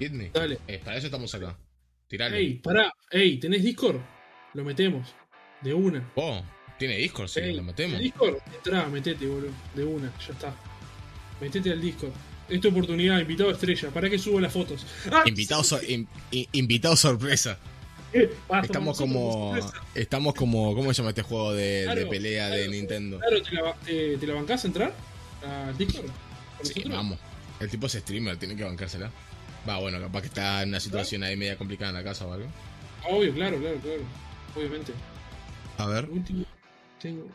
Get 0.00 0.12
me. 0.12 0.30
Dale. 0.30 0.58
Eh, 0.66 0.80
para 0.84 0.96
eso 0.96 1.06
estamos 1.06 1.34
acá. 1.34 1.56
Tirale. 2.08 2.38
Ey, 2.38 2.54
pará. 2.58 2.92
Ey, 3.10 3.38
¿tenés 3.38 3.62
Discord? 3.62 4.00
Lo 4.54 4.64
metemos. 4.64 5.08
De 5.60 5.74
una. 5.74 6.10
Oh, 6.16 6.42
tiene 6.86 6.96
Discord, 6.96 7.28
sí, 7.28 7.40
Ey, 7.40 7.54
lo 7.54 7.62
metemos. 7.62 7.98
¿tenés 7.98 8.12
Discord? 8.12 8.36
Entrá, 8.54 8.86
metete, 8.86 9.26
boludo. 9.26 9.50
De 9.74 9.84
una, 9.84 10.12
ya 10.26 10.32
está. 10.32 10.54
Metete 11.40 11.70
al 11.70 11.80
Discord. 11.80 12.12
Es 12.48 12.60
tu 12.60 12.68
oportunidad, 12.68 13.18
invitado 13.20 13.50
estrella. 13.50 13.88
¿Para 13.90 14.10
que 14.10 14.18
subo 14.18 14.40
las 14.40 14.52
fotos? 14.52 14.84
¡Ah! 15.10 15.22
Invitado, 15.26 15.62
sor- 15.64 15.84
in- 15.88 16.08
in- 16.32 16.48
invitado 16.52 16.96
sorpresa. 16.96 17.58
Eh, 18.12 18.30
Estamos 18.62 18.98
como. 18.98 19.54
Estamos 19.94 20.34
como. 20.34 20.74
¿Cómo 20.74 20.92
se 20.92 20.98
llama 20.98 21.10
este 21.10 21.22
juego 21.22 21.54
de, 21.54 21.82
Claro, 21.84 22.00
de 22.00 22.06
pelea 22.06 22.48
de 22.48 22.68
Nintendo? 22.68 23.18
Claro, 23.18 23.42
¿te 23.42 23.52
la, 23.52 23.74
te, 23.74 24.16
te 24.18 24.26
la 24.26 24.34
bancás 24.34 24.64
a 24.64 24.66
entrar? 24.66 24.94
¿Al 25.42 25.78
Discord? 25.78 26.06
¿Con 26.58 26.66
Sí, 26.66 26.82
vamos. 26.88 27.18
El 27.60 27.70
tipo 27.70 27.86
es 27.86 27.92
streamer, 27.92 28.36
tiene 28.36 28.54
que 28.56 28.64
bancársela. 28.64 29.10
Va, 29.68 29.78
bueno, 29.78 30.00
capaz 30.00 30.22
que 30.22 30.26
está 30.26 30.62
en 30.62 30.70
una 30.70 30.80
situación 30.80 31.22
ahí 31.22 31.36
media 31.36 31.56
complicada 31.56 31.90
en 31.90 31.96
la 31.96 32.04
casa 32.04 32.26
o 32.26 32.32
algo. 32.32 32.48
Obvio, 33.08 33.32
claro, 33.32 33.58
claro, 33.58 33.78
claro. 33.78 34.02
Obviamente. 34.56 34.92
A 35.78 35.86
ver, 35.86 36.08
último. 36.10 36.44
Tengo. 37.02 37.28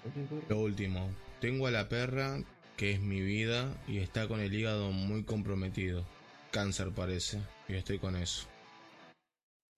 lo 0.50 0.60
último. 0.60 1.10
Tengo 1.42 1.68
a 1.68 1.72
la 1.72 1.90
perra 1.90 2.40
que 2.78 2.92
es 2.94 3.02
mi 3.02 3.22
vida 3.22 3.76
y 3.88 3.98
está 3.98 4.28
con 4.28 4.40
el 4.40 4.54
hígado 4.54 4.92
muy 4.92 5.24
comprometido. 5.24 6.06
Cáncer 6.52 6.92
parece. 6.92 7.40
Y 7.68 7.74
estoy 7.74 8.00
con 8.00 8.16
eso. 8.16 8.48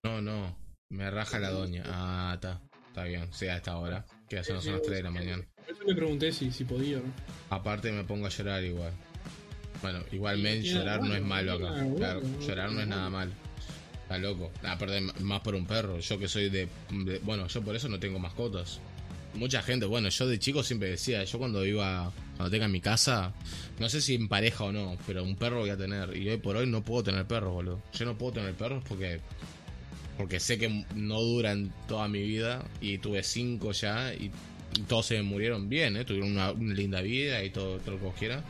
No, 0.06 0.22
no. 0.22 0.56
Me 0.92 1.10
raja 1.10 1.40
la 1.40 1.50
doña. 1.50 1.84
Ah, 1.88 2.32
está. 2.36 2.62
Está 2.88 3.04
bien. 3.04 3.28
Sí, 3.34 3.48
a 3.48 3.58
esta 3.58 3.78
hora. 3.78 4.06
Que 4.30 4.38
no 4.38 4.44
son 4.62 4.74
las 4.74 4.82
3 4.84 4.98
de 4.98 5.04
la 5.04 5.12
mañana. 5.12 5.44
Yo 5.68 5.84
le 5.86 5.96
pregunté 5.96 6.32
si, 6.32 6.52
si 6.52 6.64
podía 6.66 6.98
no. 6.98 7.04
Aparte 7.50 7.92
me 7.92 8.04
pongo 8.04 8.28
a 8.28 8.30
llorar 8.30 8.64
igual. 8.64 8.94
Bueno, 9.82 10.00
igualmente 10.12 10.68
llorar 10.68 11.02
no 11.02 11.16
es 11.16 11.22
malo 11.22 11.54
acá. 11.54 11.86
Claro, 11.96 12.22
llorar 12.40 12.72
no 12.72 12.82
es 12.82 12.88
nada 12.88 13.10
malo. 13.10 13.32
Está 14.04 14.18
loco. 14.18 14.52
Ah, 14.64 14.78
perdón, 14.78 15.12
más 15.22 15.42
por 15.42 15.56
un 15.56 15.66
perro. 15.66 16.00
Yo 16.00 16.18
que 16.20 16.28
soy 16.28 16.50
de, 16.50 16.68
de- 16.92 17.20
Bueno, 17.20 17.48
yo 17.48 17.62
por 17.62 17.76
eso 17.76 17.88
no 17.90 18.00
tengo 18.00 18.20
mascotas. 18.20 18.80
Mucha 19.36 19.62
gente, 19.62 19.86
bueno, 19.86 20.10
yo 20.10 20.28
de 20.28 20.40
chico 20.40 20.64
siempre 20.64 20.90
decía, 20.90 21.24
yo 21.24 21.38
cuando 21.38 21.66
iba, 21.66 22.12
cuando 22.36 22.50
tenga 22.52 22.68
mi 22.68 22.82
casa, 22.82 23.34
no 23.80 23.88
sé 23.88 24.02
si 24.02 24.16
en 24.16 24.28
pareja 24.28 24.64
o 24.64 24.72
no, 24.72 24.98
pero 25.06 25.24
un 25.24 25.36
perro 25.36 25.60
voy 25.60 25.70
a 25.70 25.78
tener. 25.78 26.16
Y 26.18 26.28
hoy 26.30 26.38
por 26.38 26.58
hoy 26.58 26.68
no 26.68 26.84
puedo 26.84 27.04
tener 27.04 27.26
perros, 27.28 27.54
boludo. 27.54 27.82
Yo 27.94 28.06
no 28.06 28.18
puedo 28.18 28.34
tener 28.34 28.54
perros 28.56 28.84
porque 28.88 29.22
porque 30.18 30.40
sé 30.42 30.58
que 30.58 30.84
no 30.96 31.22
duran 31.22 31.74
toda 31.88 32.10
mi 32.10 32.22
vida 32.24 32.66
y 32.82 32.98
tuve 32.98 33.24
cinco 33.24 33.72
ya 33.72 34.14
y 34.14 34.30
todos 34.88 35.06
se 35.06 35.22
murieron 35.22 35.70
bien, 35.70 35.96
¿eh? 35.96 36.04
tuvieron 36.04 36.32
una, 36.32 36.52
linda 36.52 37.00
vida 37.02 37.42
y 37.42 37.52
todo, 37.52 37.78
lo 37.78 37.84
que 37.84 37.92
vos 38.06 38.16
quieras. 38.20 38.44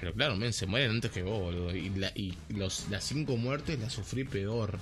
Pero 0.00 0.12
claro, 0.12 0.36
men, 0.36 0.52
se 0.52 0.66
mueren 0.66 0.90
antes 0.90 1.10
que 1.10 1.22
vos, 1.24 1.40
boludo. 1.40 1.74
Y, 1.74 1.88
la- 1.90 2.12
y 2.14 2.34
los, 2.50 2.88
las 2.90 3.02
cinco 3.02 3.36
muertes 3.36 3.78
las 3.80 3.92
sufrí 3.94 4.22
peor. 4.24 4.78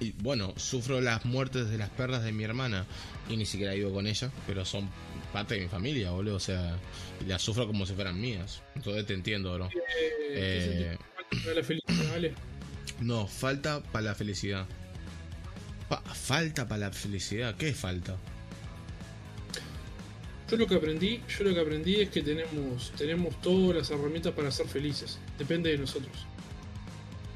Y 0.00 0.12
bueno, 0.12 0.52
sufro 0.56 1.00
las 1.00 1.24
muertes 1.24 1.70
de 1.70 1.78
las 1.78 1.88
perras 1.90 2.24
de 2.24 2.32
mi 2.32 2.44
hermana 2.44 2.84
y 3.28 3.36
ni 3.36 3.46
siquiera 3.46 3.74
vivo 3.74 3.92
con 3.92 4.06
ellas, 4.06 4.30
pero 4.46 4.64
son 4.64 4.88
parte 5.32 5.54
de 5.54 5.60
mi 5.62 5.68
familia, 5.68 6.10
boludo. 6.10 6.36
O 6.36 6.40
sea, 6.40 6.76
las 7.26 7.42
sufro 7.42 7.66
como 7.66 7.86
si 7.86 7.94
fueran 7.94 8.20
mías. 8.20 8.62
Entonces 8.74 9.06
te 9.06 9.14
entiendo, 9.14 9.54
bro. 9.54 9.68
Eh, 10.30 10.96
Eh, 10.96 11.54
la 11.54 11.62
felicidad, 11.62 12.10
¿vale? 12.12 12.34
no, 13.00 13.26
falta 13.26 13.82
para 13.82 14.06
la 14.06 14.14
felicidad. 14.14 14.66
Pa- 15.88 16.02
falta 16.02 16.66
para 16.66 16.88
la 16.88 16.92
felicidad, 16.92 17.54
¿qué 17.56 17.72
falta? 17.72 18.16
Yo 20.50 20.56
lo 20.58 20.66
que 20.66 20.74
aprendí, 20.74 21.20
yo 21.38 21.44
lo 21.44 21.54
que 21.54 21.60
aprendí 21.60 22.00
es 22.02 22.10
que 22.10 22.22
tenemos, 22.22 22.92
tenemos 22.96 23.40
todas 23.40 23.76
las 23.76 23.90
herramientas 23.90 24.32
para 24.34 24.50
ser 24.50 24.66
felices. 24.66 25.18
Depende 25.38 25.70
de 25.70 25.78
nosotros. 25.78 26.26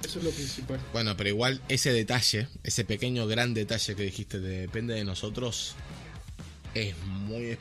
Eso 0.04 0.18
es 0.18 0.24
lo 0.24 0.30
principal. 0.30 0.80
Bueno, 0.92 1.16
pero 1.16 1.28
igual 1.28 1.60
ese 1.68 1.92
detalle, 1.92 2.48
ese 2.62 2.84
pequeño 2.84 3.26
gran 3.26 3.54
detalle 3.54 3.94
que 3.94 4.02
dijiste 4.02 4.40
de 4.40 4.60
depende 4.60 4.94
de 4.94 5.04
nosotros, 5.04 5.74
es 6.74 6.94
muy, 7.04 7.58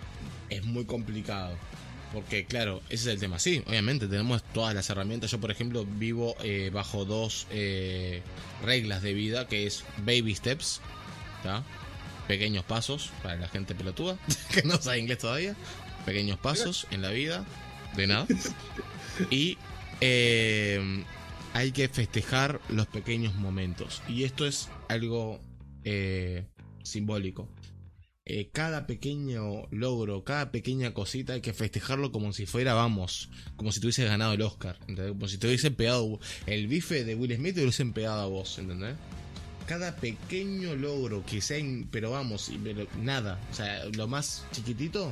es 0.50 0.64
muy 0.64 0.86
complicado. 0.86 1.58
Porque 2.14 2.46
claro, 2.46 2.82
ese 2.90 3.10
es 3.10 3.16
el 3.16 3.20
tema. 3.20 3.38
Sí, 3.38 3.64
obviamente 3.68 4.08
tenemos 4.08 4.44
todas 4.54 4.74
las 4.74 4.90
herramientas. 4.90 5.32
Yo, 5.32 5.40
por 5.40 5.52
ejemplo, 5.52 5.86
vivo 5.86 6.36
eh, 6.42 6.70
bajo 6.74 7.06
dos 7.06 7.48
eh, 7.52 8.22
reglas 8.64 9.02
de 9.02 9.14
vida, 9.14 9.48
que 9.48 9.68
es 9.68 9.84
baby 10.06 10.34
steps, 10.34 10.80
¿tá? 11.44 11.64
pequeños 12.28 12.66
pasos 12.66 13.10
para 13.24 13.38
la 13.38 13.48
gente 13.48 13.74
pelotuda 13.74 14.18
que 14.54 14.64
no 14.64 14.82
sabe 14.82 15.00
inglés 15.00 15.20
todavía. 15.20 15.56
Pequeños 16.06 16.38
pasos 16.40 16.88
en 16.92 17.02
la 17.02 17.10
vida, 17.10 17.44
de 17.98 18.08
nada. 18.08 18.28
Y 19.30 19.58
eh, 20.00 21.04
hay 21.58 21.72
que 21.72 21.90
festejar 21.90 22.62
los 22.70 22.86
pequeños 22.86 23.34
momentos. 23.34 24.04
Y 24.08 24.26
esto 24.26 24.46
es 24.46 24.70
algo 24.90 25.42
eh, 25.84 26.46
simbólico. 26.84 27.50
Eh, 28.26 28.52
cada 28.54 28.86
pequeño 28.86 29.66
logro, 29.72 30.24
cada 30.24 30.52
pequeña 30.52 30.94
cosita 30.94 31.34
hay 31.34 31.42
que 31.42 31.54
festejarlo 31.54 32.12
como 32.12 32.32
si 32.32 32.46
fuera, 32.46 32.76
vamos, 32.76 33.32
como 33.56 33.72
si 33.72 33.80
tuviese 33.80 34.06
ganado 34.06 34.34
el 34.34 34.42
Oscar. 34.44 34.78
Como 34.86 35.28
si 35.28 35.40
te 35.40 35.48
hubiesen 35.48 35.74
pegado 35.74 36.20
el 36.46 36.68
bife 36.68 37.04
de 37.04 37.16
Will 37.16 37.36
Smith 37.36 37.56
te 37.56 37.62
hubiesen 37.62 37.92
pegado 37.92 38.22
a 38.22 38.28
vos, 38.28 38.60
¿entendés? 38.60 38.96
Cada 39.66 39.96
pequeño 39.96 40.76
logro 40.76 41.26
que 41.26 41.42
sea, 41.42 41.58
pero 41.90 42.12
vamos, 42.12 42.52
pero 42.64 42.86
nada, 43.02 43.40
o 43.52 43.56
sea, 43.56 43.84
lo 43.86 44.08
más 44.08 44.46
chiquitito, 44.52 45.12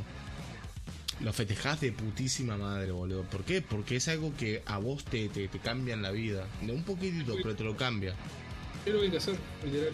lo 1.21 1.33
festejás 1.33 1.81
de 1.81 1.91
putísima 1.91 2.57
madre, 2.57 2.91
boludo. 2.91 3.23
¿Por 3.23 3.43
qué? 3.43 3.61
Porque 3.61 3.95
es 3.95 4.07
algo 4.07 4.33
que 4.35 4.63
a 4.65 4.77
vos 4.77 5.05
te, 5.05 5.29
te, 5.29 5.47
te 5.47 5.59
cambia 5.59 5.93
en 5.93 6.01
la 6.01 6.11
vida. 6.11 6.47
De 6.61 6.71
un 6.71 6.83
poquitito, 6.83 7.35
pero 7.41 7.55
te 7.55 7.63
lo 7.63 7.75
cambia. 7.75 8.15
Es 8.85 8.93
lo 8.93 8.99
que 8.99 9.05
hay 9.05 9.11
que 9.11 9.17
hacer, 9.17 9.35
literal. 9.63 9.93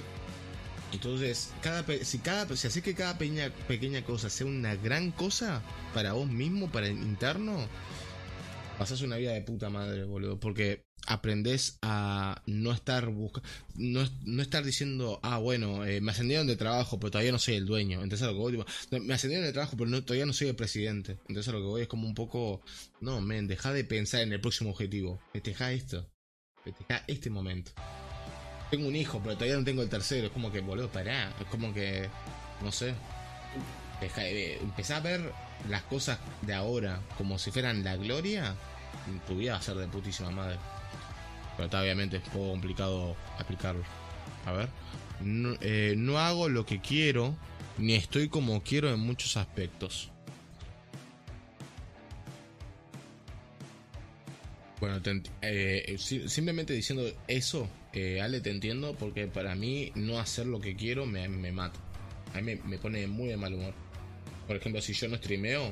Entonces, 0.91 1.53
cada 1.61 1.85
si 2.03 2.19
cada 2.19 2.53
si 2.56 2.67
haces 2.67 2.83
que 2.83 2.93
cada 2.93 3.17
pequeña, 3.17 3.50
pequeña 3.67 4.03
cosa 4.03 4.30
sea 4.30 4.45
una 4.45 4.75
gran 4.75 5.11
cosa 5.11 5.61
para 5.93 6.14
vos 6.14 6.27
mismo, 6.27 6.69
para 6.69 6.88
el 6.88 6.98
interno, 6.98 7.66
pasás 8.77 9.01
una 9.01 9.16
vida 9.16 9.32
de 9.32 9.41
puta 9.41 9.69
madre, 9.69 10.03
boludo. 10.03 10.40
Porque 10.40 10.83
aprendés 11.08 11.78
a 11.82 12.42
no 12.46 12.72
estar 12.72 13.08
busca 13.08 13.42
no, 13.76 14.08
no 14.24 14.42
estar 14.42 14.64
diciendo, 14.64 15.20
ah, 15.24 15.38
bueno, 15.38 15.86
eh, 15.86 16.02
me 16.02 16.12
ascendieron 16.12 16.48
de 16.48 16.56
trabajo, 16.56 17.00
pero 17.00 17.12
todavía 17.12 17.32
no 17.32 17.40
soy 17.40 17.56
el 17.56 17.66
dueño. 17.66 18.04
Entonces 18.04 18.28
lo 18.28 18.34
que 18.34 18.40
voy, 18.40 18.52
tipo, 18.54 18.66
"No, 18.92 19.00
me 19.00 19.14
ascendieron 19.14 19.46
de 19.46 19.54
trabajo, 19.54 19.76
pero 19.78 20.04
todavía 20.04 20.26
no 20.26 20.34
soy 20.34 20.50
el 20.50 20.56
presidente. 20.56 21.18
Entonces 21.28 21.52
lo 21.54 21.60
que 21.60 21.66
voy 21.66 21.82
es 21.84 21.88
como 21.88 22.08
un 22.08 22.14
poco, 22.14 22.62
no, 23.00 23.22
men, 23.22 23.48
deja 23.48 23.74
de 23.74 23.84
pensar 23.84 24.22
en 24.22 24.34
el 24.34 24.42
próximo 24.42 24.72
objetivo. 24.72 25.20
Festeja 25.34 25.72
esto. 25.72 26.08
Festeja 26.64 27.04
este 27.08 27.30
momento. 27.30 27.72
Tengo 28.70 28.88
un 28.88 28.96
hijo, 28.96 29.20
pero 29.22 29.36
todavía 29.36 29.58
no 29.58 29.64
tengo 29.64 29.82
el 29.82 29.90
tercero. 29.90 30.28
Es 30.28 30.34
como 30.34 30.52
que, 30.52 30.62
boludo, 30.62 30.90
pará. 30.90 31.34
Es 31.40 31.48
como 31.48 31.74
que, 31.74 32.10
no 32.62 32.72
sé. 32.72 32.94
Deja 34.00 34.22
de, 34.22 34.58
empezá 34.58 34.98
a 34.98 35.02
ver 35.02 35.32
las 35.70 35.84
cosas 35.84 36.20
de 36.42 36.54
ahora 36.54 37.02
como 37.18 37.38
si 37.38 37.52
fueran 37.52 37.84
la 37.84 37.96
gloria. 37.98 38.56
Tu 39.28 39.38
vida 39.38 39.54
va 39.54 39.60
a 39.60 39.62
ser 39.62 39.76
de 39.76 39.88
putísima 39.88 40.32
madre. 40.32 40.58
Obviamente 41.65 42.17
es 42.17 42.23
un 42.27 42.31
poco 42.33 42.49
complicado 42.51 43.15
aplicarlo. 43.38 43.83
A 44.45 44.51
ver. 44.53 44.69
No, 45.22 45.56
eh, 45.61 45.93
no 45.98 46.17
hago 46.17 46.49
lo 46.49 46.65
que 46.65 46.80
quiero, 46.81 47.35
ni 47.77 47.93
estoy 47.93 48.27
como 48.30 48.64
quiero 48.64 48.91
en 48.91 48.99
muchos 48.99 49.38
aspectos. 49.38 50.09
Bueno, 54.80 54.99
eh, 55.43 55.95
si- 55.99 56.27
simplemente 56.27 56.73
diciendo 56.73 57.03
eso, 57.27 57.69
eh, 57.93 58.19
Ale, 58.19 58.41
te 58.41 58.49
entiendo, 58.49 58.95
porque 58.98 59.27
para 59.27 59.53
mí 59.53 59.91
no 59.93 60.17
hacer 60.19 60.48
lo 60.48 60.59
que 60.59 60.75
quiero 60.75 61.06
me, 61.06 61.27
me 61.30 61.51
mata. 61.51 61.80
A 62.33 62.38
mí 62.41 62.56
me, 62.56 62.61
me 62.64 62.77
pone 62.80 63.06
muy 63.06 63.27
de 63.30 63.38
mal 63.38 63.53
humor. 63.53 63.75
Por 64.48 64.56
ejemplo, 64.56 64.81
si 64.81 64.93
yo 64.93 65.07
no 65.07 65.17
streameo, 65.17 65.72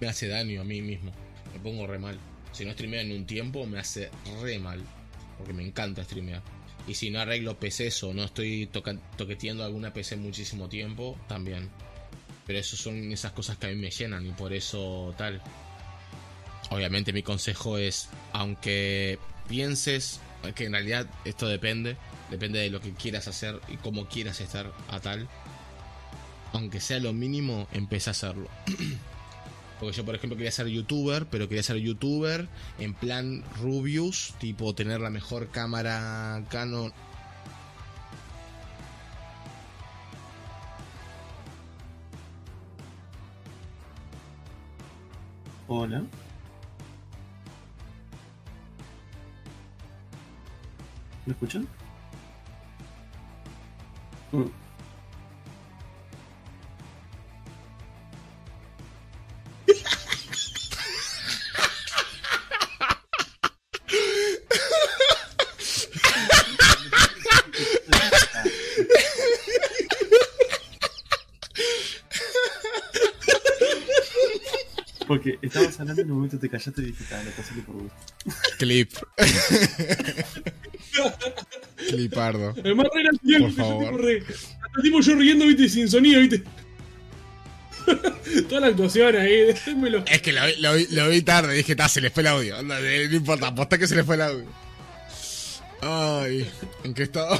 me 0.00 0.08
hace 0.08 0.28
daño 0.28 0.62
a 0.62 0.64
mí 0.64 0.80
mismo. 0.80 1.12
Me 1.52 1.60
pongo 1.60 1.86
re 1.86 1.98
mal. 1.98 2.18
Si 2.52 2.64
no 2.64 2.72
streameo 2.72 3.00
en 3.00 3.12
un 3.12 3.26
tiempo, 3.26 3.66
me 3.66 3.78
hace 3.78 4.10
re 4.42 4.58
mal. 4.58 4.82
Porque 5.38 5.52
me 5.52 5.66
encanta 5.66 6.04
streamear. 6.04 6.42
Y 6.86 6.94
si 6.94 7.10
no 7.10 7.20
arreglo 7.20 7.58
PCs 7.58 8.04
o 8.04 8.14
no 8.14 8.24
estoy 8.24 8.68
toqueteando 9.16 9.64
alguna 9.64 9.92
PC 9.92 10.16
muchísimo 10.16 10.68
tiempo, 10.68 11.18
también. 11.28 11.70
Pero 12.46 12.58
eso 12.58 12.76
son 12.76 13.12
esas 13.12 13.32
cosas 13.32 13.58
que 13.58 13.66
a 13.66 13.70
mí 13.70 13.76
me 13.76 13.90
llenan 13.90 14.26
y 14.26 14.32
por 14.32 14.52
eso 14.52 15.14
tal. 15.16 15.40
Obviamente 16.70 17.12
mi 17.12 17.22
consejo 17.22 17.78
es, 17.78 18.08
aunque 18.32 19.18
pienses 19.48 20.20
que 20.54 20.64
en 20.64 20.72
realidad 20.72 21.06
esto 21.24 21.48
depende, 21.48 21.96
depende 22.30 22.60
de 22.60 22.70
lo 22.70 22.80
que 22.80 22.92
quieras 22.92 23.28
hacer 23.28 23.60
y 23.68 23.76
cómo 23.76 24.08
quieras 24.08 24.40
estar 24.40 24.72
a 24.88 25.00
tal, 25.00 25.28
aunque 26.52 26.80
sea 26.80 26.98
lo 26.98 27.12
mínimo, 27.12 27.68
empieza 27.72 28.10
a 28.10 28.12
hacerlo. 28.12 28.48
Porque 29.80 29.96
yo, 29.96 30.04
por 30.04 30.14
ejemplo, 30.14 30.36
quería 30.36 30.52
ser 30.52 30.66
youtuber, 30.66 31.26
pero 31.30 31.48
quería 31.48 31.62
ser 31.62 31.78
youtuber 31.78 32.48
en 32.78 32.92
plan 32.92 33.42
Rubius, 33.58 34.34
tipo 34.38 34.74
tener 34.74 35.00
la 35.00 35.08
mejor 35.08 35.48
cámara 35.48 36.44
Canon. 36.50 36.92
Hola. 45.66 46.02
¿Me 51.24 51.32
escuchan? 51.32 51.66
Mm. 54.32 54.69
Porque 75.10 75.40
estabas 75.42 75.80
hablando 75.80 76.02
y 76.02 76.04
en 76.04 76.10
un 76.12 76.16
momento 76.18 76.38
te 76.38 76.48
callaste 76.48 76.82
y 76.82 76.84
dije, 76.84 77.04
ah, 77.12 77.20
lo 77.24 77.30
pasé 77.32 77.52
por 77.66 77.74
gusto. 77.74 77.96
Clip. 78.58 78.92
Clipardo. 81.88 82.54
El 82.62 82.76
más 82.76 82.86
re 82.94 83.02
nacional, 83.02 83.42
Por 83.42 83.52
favor. 83.52 84.04
hasta 84.62 84.82
tipo 84.82 85.00
yo 85.00 85.14
riendo, 85.16 85.46
viste, 85.46 85.68
sin 85.68 85.88
sonido, 85.90 86.20
viste. 86.20 86.44
Toda 88.48 88.60
la 88.60 88.66
actuación 88.68 89.16
ahí, 89.16 89.46
déjenmelo. 89.46 90.04
Es 90.06 90.22
que 90.22 90.32
lo 90.32 90.46
vi, 90.46 90.52
lo 90.60 90.74
vi- 90.74 90.86
lo 90.92 91.08
vi 91.08 91.22
tarde, 91.22 91.54
dije, 91.54 91.74
"Ta, 91.74 91.88
se 91.88 92.00
les 92.00 92.12
fue 92.12 92.22
el 92.22 92.28
audio. 92.28 92.56
Eh, 92.60 93.08
no 93.10 93.16
importa, 93.16 93.48
aposta 93.48 93.78
que 93.78 93.88
se 93.88 93.96
les 93.96 94.06
fue 94.06 94.14
el 94.14 94.22
audio. 94.22 94.44
Ay, 95.82 96.48
¿en 96.84 96.94
qué 96.94 97.02
estado? 97.02 97.34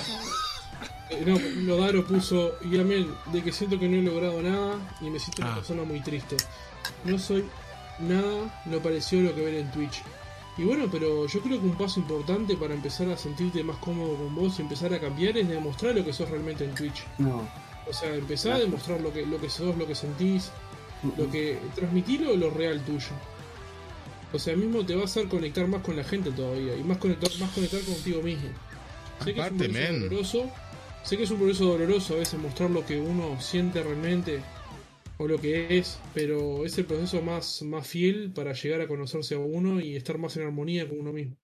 Eh, 1.11 1.23
No, 1.25 1.39
Lodaro 1.77 2.05
puso, 2.05 2.57
y 2.69 2.81
Amel, 2.81 3.07
de 3.33 3.43
que 3.45 3.53
siento 3.53 3.79
que 3.79 3.87
no 3.89 3.97
he 3.99 4.03
logrado 4.03 4.43
nada 4.43 4.77
y 5.01 5.11
me 5.11 5.21
siento 5.21 5.43
una 5.43 5.53
Ah. 5.53 5.55
persona 5.57 5.85
muy 5.85 6.01
triste. 6.01 6.37
No 7.05 7.19
soy 7.19 7.45
nada, 8.01 8.63
no 8.65 8.79
pareció 8.79 9.21
lo 9.23 9.35
que 9.35 9.45
ven 9.45 9.55
en 9.57 9.71
Twitch. 9.71 10.03
Y 10.59 10.65
bueno, 10.65 10.89
pero 10.91 11.27
yo 11.27 11.41
creo 11.41 11.61
que 11.61 11.67
un 11.67 11.77
paso 11.77 12.01
importante 12.01 12.57
para 12.57 12.75
empezar 12.75 13.09
a 13.11 13.17
sentirte 13.17 13.63
más 13.63 13.77
cómodo 13.79 14.17
con 14.17 14.35
vos 14.35 14.59
y 14.59 14.63
empezar 14.63 14.93
a 14.93 15.01
cambiar 15.01 15.39
es 15.39 15.49
demostrar 15.49 15.95
lo 15.95 16.05
que 16.05 16.13
sos 16.13 16.29
realmente 16.29 16.65
en 16.65 16.75
Twitch. 16.75 17.07
No. 17.19 17.49
O 17.89 17.93
sea, 17.93 18.15
empezar 18.15 18.53
a 18.53 18.59
demostrar 18.59 19.01
lo 19.01 19.13
que, 19.13 19.25
lo 19.25 19.41
que 19.41 19.49
sos, 19.49 19.77
lo 19.77 19.87
que 19.87 19.95
sentís, 19.95 20.51
lo 21.17 21.31
que 21.31 21.59
transmitirlo 21.75 22.37
lo 22.37 22.51
real 22.51 22.81
tuyo. 22.85 23.13
O 24.33 24.39
sea, 24.39 24.55
mismo 24.55 24.85
te 24.85 24.95
va 24.95 25.03
a 25.03 25.05
hacer 25.07 25.29
conectar 25.29 25.67
más 25.67 25.83
con 25.83 25.97
la 25.97 26.05
gente 26.05 26.31
todavía 26.31 26.77
y 26.77 26.85
más 26.85 26.99
conectar, 26.99 27.31
más 27.41 27.51
conectar 27.51 27.81
contigo 27.81 28.23
mismo. 28.23 28.49
Sé 29.25 29.35
que 29.35 29.41
es 29.41 29.51
un 29.51 29.57
Aparte, 29.57 29.69
proceso 29.69 29.93
doloroso, 29.93 30.51
sé 31.03 31.17
que 31.17 31.23
es 31.25 31.31
un 31.31 31.39
proceso 31.39 31.65
doloroso 31.65 32.15
a 32.15 32.19
veces 32.19 32.41
mostrar 32.41 32.71
lo 32.71 32.87
que 32.87 32.99
uno 32.99 33.41
siente 33.41 33.83
realmente 33.83 34.41
o 35.23 35.29
lo 35.29 35.39
que 35.39 35.77
es, 35.77 35.99
pero 36.15 36.65
es 36.65 36.79
el 36.79 36.87
proceso 36.87 37.21
más, 37.21 37.61
más 37.61 37.87
fiel 37.87 38.33
para 38.33 38.55
llegar 38.55 38.81
a 38.81 38.89
conocerse 38.89 39.35
a 39.35 39.39
uno 39.39 39.79
y 39.79 39.95
estar 39.95 40.17
más 40.17 40.35
en 40.39 40.45
armonía 40.45 40.89
con 40.89 40.99
uno 40.99 41.13
mismo. 41.13 41.37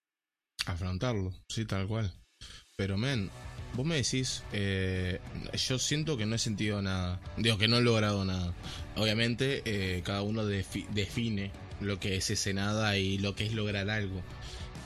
Afrontarlo, 0.65 1.31
sí, 1.47 1.63
tal 1.65 1.87
cual. 1.87 2.11
Pero, 2.75 2.97
men, 2.97 3.29
vos 3.75 3.85
me 3.85 3.97
decís, 3.97 4.43
eh, 4.51 5.19
yo 5.53 5.77
siento 5.77 6.17
que 6.17 6.25
no 6.25 6.33
he 6.35 6.39
sentido 6.39 6.81
nada. 6.81 7.21
Digo 7.37 7.59
que 7.59 7.67
no 7.67 7.77
he 7.77 7.81
logrado 7.81 8.25
nada. 8.25 8.51
Obviamente, 8.95 9.61
eh, 9.65 10.01
cada 10.03 10.23
uno 10.23 10.43
defi- 10.43 10.87
define 10.89 11.51
lo 11.79 11.99
que 11.99 12.15
es 12.15 12.31
ese 12.31 12.55
nada 12.55 12.97
y 12.97 13.19
lo 13.19 13.35
que 13.35 13.45
es 13.45 13.53
lograr 13.53 13.91
algo. 13.91 14.23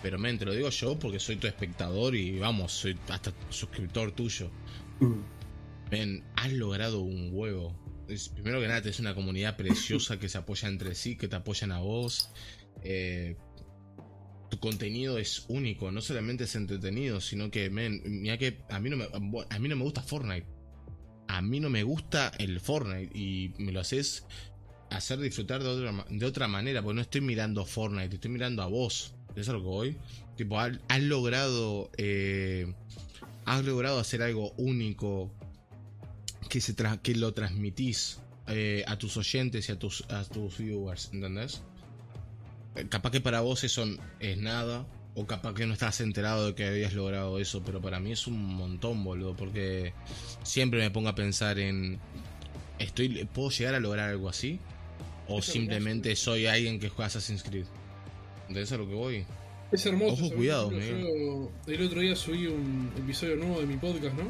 Pero, 0.03 0.19
men, 0.19 0.37
te 0.37 0.43
lo 0.43 0.53
digo 0.53 0.69
yo 0.69 0.99
porque 0.99 1.19
soy 1.19 1.37
tu 1.37 1.47
espectador 1.47 2.13
y 2.15 2.39
vamos, 2.39 2.73
soy 2.73 2.97
hasta 3.07 3.31
suscriptor 3.49 4.11
tuyo. 4.11 4.49
Mm. 4.99 5.21
Men, 5.91 6.23
has 6.35 6.51
logrado 6.51 6.99
un 6.99 7.29
huevo. 7.31 7.73
Primero 8.33 8.59
que 8.59 8.67
nada, 8.67 8.87
es 8.89 8.99
una 8.99 9.15
comunidad 9.15 9.57
preciosa 9.57 10.19
que 10.19 10.29
se 10.29 10.37
apoya 10.37 10.67
entre 10.67 10.95
sí, 10.95 11.15
que 11.15 11.27
te 11.27 11.35
apoyan 11.35 11.71
a 11.71 11.79
vos. 11.79 12.29
Eh, 12.83 13.37
tu 14.49 14.59
contenido 14.59 15.17
es 15.17 15.45
único, 15.47 15.91
no 15.91 16.01
solamente 16.01 16.43
es 16.43 16.55
entretenido, 16.55 17.21
sino 17.21 17.49
que, 17.49 17.69
men, 17.69 18.01
mira 18.05 18.37
que 18.37 18.59
a 18.69 18.79
mí 18.79 18.89
no 18.89 18.97
me, 18.97 19.05
a 19.05 19.59
mí 19.59 19.69
no 19.69 19.75
me 19.75 19.83
gusta 19.83 20.01
Fortnite. 20.01 20.45
A 21.27 21.41
mí 21.41 21.61
no 21.61 21.69
me 21.69 21.83
gusta 21.83 22.31
el 22.39 22.59
Fortnite 22.59 23.17
y 23.17 23.53
me 23.57 23.71
lo 23.71 23.79
haces 23.79 24.25
hacer 24.89 25.19
disfrutar 25.19 25.63
de 25.63 25.69
otra, 25.69 26.05
de 26.09 26.25
otra 26.25 26.47
manera, 26.49 26.81
porque 26.81 26.95
no 26.95 27.01
estoy 27.01 27.21
mirando 27.21 27.65
Fortnite, 27.65 28.15
estoy 28.15 28.31
mirando 28.31 28.61
a 28.61 28.67
vos. 28.67 29.15
¿Es 29.35 29.47
a 29.47 29.53
lo 29.53 29.59
que 29.59 29.67
voy? 29.67 29.97
Tipo, 30.35 30.59
has, 30.59 30.77
has 30.89 31.01
logrado. 31.01 31.89
eh, 31.97 32.73
has 33.45 33.65
logrado 33.65 33.99
hacer 33.99 34.21
algo 34.21 34.51
único 34.57 35.31
que, 36.49 36.61
se 36.61 36.75
tra- 36.75 36.99
que 37.01 37.15
lo 37.15 37.33
transmitís 37.33 38.19
eh, 38.47 38.83
a 38.87 38.97
tus 38.97 39.17
oyentes 39.17 39.69
y 39.69 39.71
a 39.71 39.79
tus, 39.79 40.03
a 40.09 40.23
tus 40.25 40.57
viewers, 40.57 41.09
¿entendés? 41.13 41.61
Eh, 42.75 42.85
Capaz 42.89 43.11
que 43.11 43.21
para 43.21 43.41
vos 43.41 43.63
eso 43.63 43.85
es 44.19 44.37
nada, 44.37 44.85
o 45.15 45.25
capaz 45.27 45.53
que 45.53 45.65
no 45.65 45.73
estás 45.73 46.01
enterado 46.01 46.47
de 46.47 46.55
que 46.55 46.65
habías 46.65 46.93
logrado 46.93 47.39
eso, 47.39 47.61
pero 47.65 47.81
para 47.81 47.99
mí 47.99 48.11
es 48.11 48.27
un 48.27 48.41
montón, 48.43 49.03
boludo, 49.03 49.35
porque 49.35 49.93
siempre 50.43 50.79
me 50.79 50.89
pongo 50.91 51.09
a 51.09 51.15
pensar 51.15 51.59
en, 51.59 51.99
estoy, 52.79 53.25
¿puedo 53.25 53.49
llegar 53.49 53.75
a 53.75 53.79
lograr 53.79 54.09
algo 54.09 54.29
así? 54.29 54.59
¿O 55.27 55.39
Es 55.39 55.45
simplemente 55.45 56.15
soy 56.15 56.45
alguien 56.47 56.79
que 56.79 56.89
juega 56.89 57.07
Assassin's 57.07 57.43
Creed? 57.43 57.65
¿Entendés 58.47 58.71
a 58.71 58.77
lo 58.77 58.87
que 58.87 58.93
voy? 58.95 59.25
Es 59.71 59.85
hermoso. 59.85 60.25
Ojo, 60.25 60.35
cuidado, 60.35 60.71
yo 60.71 61.49
el 61.67 61.81
otro 61.83 62.01
día 62.01 62.13
subí 62.15 62.47
un 62.47 62.91
episodio 62.97 63.37
nuevo 63.37 63.61
de 63.61 63.67
mi 63.67 63.77
podcast, 63.77 64.13
¿no? 64.17 64.29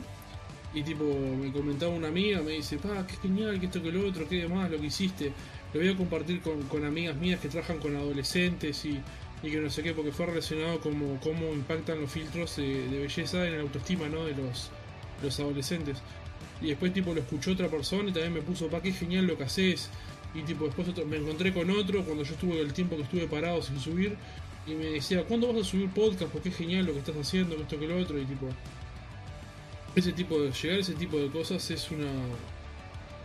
Y 0.74 0.84
tipo, 0.84 1.04
me 1.04 1.52
comentaba 1.52 1.92
una 1.92 2.08
amiga, 2.08 2.42
me 2.42 2.52
dice, 2.52 2.78
pa, 2.78 3.06
qué 3.06 3.16
genial, 3.18 3.60
que 3.60 3.66
esto, 3.66 3.84
que 3.84 3.92
lo 3.92 4.08
otro, 4.08 4.28
qué 4.28 4.38
demás, 4.38 4.72
lo 4.72 4.80
que 4.80 4.88
hiciste. 4.88 5.34
Lo 5.74 5.80
voy 5.82 5.90
a 5.90 5.98
compartir 5.98 6.42
con, 6.42 6.62
con 6.64 6.86
amigas 6.86 7.16
mías 7.18 7.40
que 7.42 7.50
trabajan 7.50 7.80
con 7.80 7.96
adolescentes 7.96 8.86
y, 8.86 9.00
y 9.44 9.52
que 9.52 9.58
no 9.60 9.70
sé 9.70 9.84
qué, 9.84 9.94
porque 9.94 10.12
fue 10.14 10.28
relacionado 10.28 10.80
como 10.80 11.20
cómo 11.20 11.52
impactan 11.54 12.00
los 12.00 12.10
filtros 12.12 12.56
de, 12.56 12.88
belleza 12.90 13.46
en 13.48 13.58
la 13.58 13.62
autoestima, 13.64 14.08
¿no? 14.08 14.26
De 14.26 14.34
los, 14.36 14.70
los 15.22 15.40
adolescentes. 15.42 15.98
Y 16.62 16.68
después 16.68 16.94
tipo 16.94 17.14
lo 17.14 17.20
escuchó 17.20 17.52
otra 17.52 17.68
persona 17.68 18.10
y 18.10 18.14
también 18.14 18.34
me 18.34 18.42
puso, 18.42 18.68
pa, 18.70 18.82
qué 18.82 18.94
genial 18.94 19.28
lo 19.28 19.38
que 19.38 19.44
haces. 19.44 19.90
Y 20.34 20.44
tipo 20.44 20.66
después 20.66 20.88
otro- 20.88 21.06
me 21.06 21.18
encontré 21.18 21.52
con 21.54 21.70
otro 21.70 22.06
cuando 22.06 22.24
yo 22.24 22.34
estuve 22.34 22.62
el 22.62 22.72
tiempo 22.72 22.96
que 22.96 23.02
estuve 23.04 23.28
parado 23.28 23.62
sin 23.62 23.78
subir. 23.80 24.16
Y 24.66 24.72
me 24.76 24.86
decía, 24.86 25.24
¿cuándo 25.26 25.52
vas 25.52 25.64
a 25.68 25.70
subir 25.70 25.90
podcast? 25.90 26.32
Porque 26.32 26.50
es 26.50 26.56
genial 26.56 26.86
lo 26.86 26.94
que 26.94 27.00
estás 27.00 27.18
haciendo, 27.18 27.56
esto 27.56 27.78
que 27.80 27.88
lo 27.88 27.98
otro. 27.98 28.18
Y 28.22 28.26
tipo, 28.26 28.48
ese 29.96 30.12
tipo 30.14 30.40
de, 30.42 30.52
llegar 30.52 30.78
a 30.78 30.82
ese 30.82 30.94
tipo 30.94 31.18
de 31.20 31.30
cosas 31.30 31.70
es 31.72 31.92
una... 31.92 32.10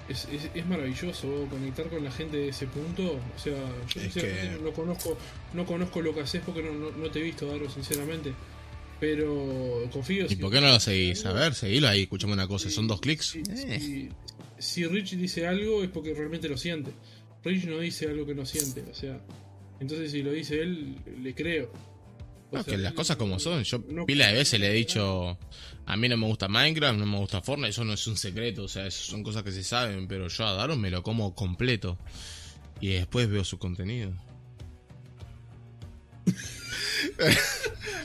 Es, 0.08 0.28
es, 0.32 0.48
es 0.54 0.66
maravilloso 0.66 1.46
conectar 1.50 1.88
con 1.88 2.04
la 2.04 2.10
gente 2.12 2.36
de 2.36 2.48
ese 2.50 2.66
punto. 2.66 3.18
O 3.34 3.38
sea, 3.38 3.54
yo 3.54 4.00
Es 4.00 4.12
sinceramente 4.12 4.56
que- 4.58 4.62
no 4.62 4.72
conozco, 4.72 5.18
no 5.52 5.66
conozco 5.66 6.00
lo 6.00 6.14
que 6.14 6.20
haces 6.20 6.42
porque 6.46 6.62
no, 6.62 6.72
no, 6.72 6.90
no 6.92 7.10
te 7.10 7.18
he 7.18 7.22
visto, 7.22 7.46
Daro, 7.46 7.68
sinceramente. 7.68 8.32
Pero 9.00 9.88
confío. 9.92 10.26
¿Y 10.26 10.30
si- 10.30 10.36
por 10.36 10.50
qué 10.52 10.60
no 10.60 10.68
lo 10.68 10.80
seguís? 10.80 11.24
A 11.26 11.32
ver, 11.32 11.54
seguilo 11.54 11.88
ahí, 11.88 12.02
escuchame 12.02 12.32
una 12.32 12.46
cosa, 12.46 12.70
son 12.70 12.86
dos 12.88 13.00
clics. 13.00 13.26
si, 13.26 13.40
Eh. 13.50 13.80
si- 13.80 14.08
si 14.58 14.86
Rich 14.86 15.16
dice 15.16 15.46
algo 15.46 15.82
es 15.82 15.90
porque 15.90 16.14
realmente 16.14 16.48
lo 16.48 16.56
siente. 16.56 16.92
Rich 17.44 17.64
no 17.66 17.78
dice 17.80 18.08
algo 18.08 18.24
que 18.24 18.34
no 18.34 18.46
siente, 18.46 18.82
o 18.90 18.94
sea. 18.94 19.20
Entonces 19.80 20.12
si 20.12 20.22
lo 20.22 20.32
dice 20.32 20.60
él, 20.62 20.96
le 21.22 21.34
creo. 21.34 21.70
No, 22.52 22.62
sea, 22.62 22.72
que 22.74 22.78
las 22.78 22.92
cosas 22.92 23.16
como 23.16 23.38
son. 23.38 23.62
Yo 23.64 23.82
no- 23.88 24.06
pila 24.06 24.28
de 24.28 24.34
veces 24.34 24.60
le 24.60 24.70
he 24.70 24.72
dicho, 24.72 25.38
a 25.84 25.96
mí 25.96 26.08
no 26.08 26.16
me 26.16 26.26
gusta 26.26 26.48
Minecraft, 26.48 26.98
no 26.98 27.06
me 27.06 27.18
gusta 27.18 27.42
Fortnite, 27.42 27.70
eso 27.70 27.84
no 27.84 27.92
es 27.92 28.06
un 28.06 28.16
secreto, 28.16 28.64
o 28.64 28.68
sea, 28.68 28.86
eso 28.86 29.10
son 29.10 29.22
cosas 29.22 29.42
que 29.42 29.52
se 29.52 29.64
saben, 29.64 30.06
pero 30.08 30.28
yo 30.28 30.46
a 30.46 30.52
Daron 30.52 30.80
me 30.80 30.90
lo 30.90 31.02
como 31.02 31.34
completo. 31.34 31.98
Y 32.80 32.88
después 32.88 33.28
veo 33.28 33.44
su 33.44 33.58
contenido. 33.58 34.12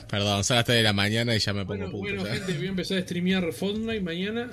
Perdón, 0.08 0.44
son 0.44 0.56
las 0.56 0.64
3 0.66 0.78
de 0.78 0.82
la 0.82 0.92
mañana 0.92 1.34
y 1.34 1.38
ya 1.38 1.52
me 1.52 1.64
pongo 1.64 1.90
Bueno, 1.90 2.22
bueno 2.22 2.26
ya. 2.26 2.34
gente, 2.34 2.56
voy 2.58 2.66
a 2.66 2.70
empezar 2.70 2.98
a 2.98 3.02
streamear 3.02 3.52
Fortnite 3.52 4.00
mañana. 4.00 4.50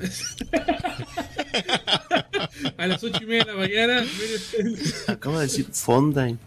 a 2.78 2.88
las 2.88 3.04
8 3.04 3.20
y 3.22 3.26
media 3.26 3.44
de 3.46 3.52
la 3.52 3.58
mañana. 3.58 4.06
Acaba 5.08 5.40
de 5.40 5.48
decir 5.48 5.66
Fondine. 5.72 6.38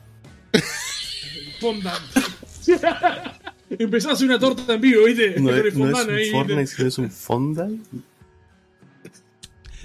Fondant. 1.61 2.01
Empezás 3.79 4.11
a 4.11 4.13
hacer 4.15 4.27
una 4.27 4.39
torta 4.39 4.75
en 4.75 4.81
vivo, 4.81 5.05
¿viste? 5.07 5.41
No 5.41 5.51
el 5.51 5.67
es, 5.69 5.75
no 5.75 5.89
es 5.91 6.05
un 6.07 6.11
ahí, 6.15 6.31
Fortnite, 6.31 6.87
es 6.87 6.99
un. 6.99 7.11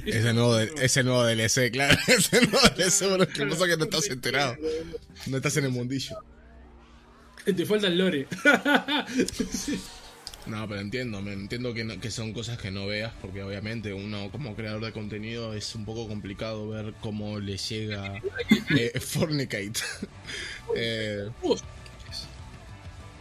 Ese 0.06 0.33
nuevo, 0.33 0.56
de- 0.56 0.72
ese 0.81 1.03
nuevo 1.03 1.23
DLC, 1.25 1.72
claro. 1.72 1.97
Ese 2.07 2.41
nuevo 2.41 2.59
DLC, 2.75 3.07
bueno, 3.09 3.27
que 3.27 3.45
pasa 3.45 3.65
que 3.67 3.77
no 3.77 3.83
estás 3.85 4.09
enterado. 4.09 4.56
No 5.27 5.38
estás 5.38 5.57
en 5.57 5.65
el 5.65 5.72
mundillo. 5.72 6.17
Te 7.45 7.65
falta 7.65 7.88
el 7.88 7.97
lore. 7.97 8.27
No, 10.47 10.65
pero 10.65 10.80
entiendo, 10.80 11.22
me 11.22 11.33
entiendo 11.33 11.73
que, 11.73 11.83
no- 11.83 11.99
que 11.99 12.09
son 12.09 12.31
cosas 12.31 12.57
que 12.57 12.72
no 12.72 12.88
veas, 12.88 13.11
porque 13.19 13.43
obviamente 13.43 13.93
uno 13.93 14.31
como 14.31 14.56
creador 14.56 14.85
de 14.85 14.93
contenido 14.93 15.53
es 15.53 15.75
un 15.75 15.83
poco 15.83 16.07
complicado 16.07 16.69
ver 16.69 16.93
cómo 17.01 17.38
le 17.41 17.57
llega 17.57 18.14
eh, 18.77 18.97
Fornicate. 18.97 19.73
Eh, 20.73 21.30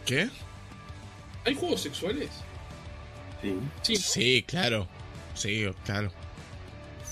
¿Qué? 0.07 0.29
¿Hay 1.45 1.53
juegos 1.53 1.81
sexuales? 1.81 2.29
Sí. 3.41 3.53
Sí. 3.83 3.95
Sí, 3.97 4.45
claro. 4.47 4.87
Sí, 5.35 5.65
claro. 5.85 6.11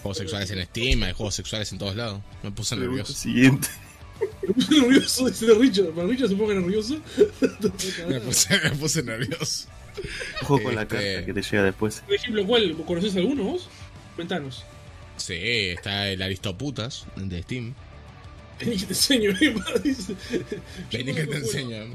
Juegos 0.02 0.18
sexuales 0.18 0.50
en 0.52 0.66
Steam, 0.66 1.04
hay 1.04 1.12
juegos 1.14 1.36
sexuales 1.36 1.72
en 1.72 1.78
todos 1.78 1.96
lados. 1.96 2.22
Me 2.42 2.50
puse 2.52 2.76
nervioso. 2.76 3.14
siguiente. 3.14 3.68
Me 4.48 4.54
puse 4.54 4.72
nervioso, 4.82 5.28
dice 5.28 5.54
Richard. 5.54 5.90
Para 5.90 6.08
Richard 6.08 6.30
se 6.30 6.36
ponga 6.36 6.54
nervioso. 6.56 7.00
Me 8.10 8.20
puse, 8.22 8.60
me 8.62 8.72
puse 8.72 9.04
nervioso. 9.04 9.68
Ojo 10.44 10.62
con 10.64 10.74
la 10.76 10.84
Este- 10.84 10.96
carta 10.96 11.26
que 11.26 11.34
te 11.34 11.42
llega 11.42 11.64
después. 11.64 12.02
Por 12.06 12.16
ejemplo, 12.16 12.46
¿cuál? 12.48 12.76
¿Conoces 12.86 13.16
alguno 13.18 13.44
vos? 13.44 13.70
Cuéntanos. 14.16 14.64
Sí, 15.18 15.34
está 15.36 16.08
el 16.10 16.22
Aristoputas 16.22 17.06
de 17.18 17.44
Steam. 17.44 17.74
Vení 18.60 18.78
que 18.78 18.86
te 18.86 18.94
enseño, 18.94 19.32
dice. 19.84 20.16
Yo 20.90 20.98
Vení 20.98 21.14
que 21.14 21.28
te 21.28 21.38
enseño. 21.38 21.86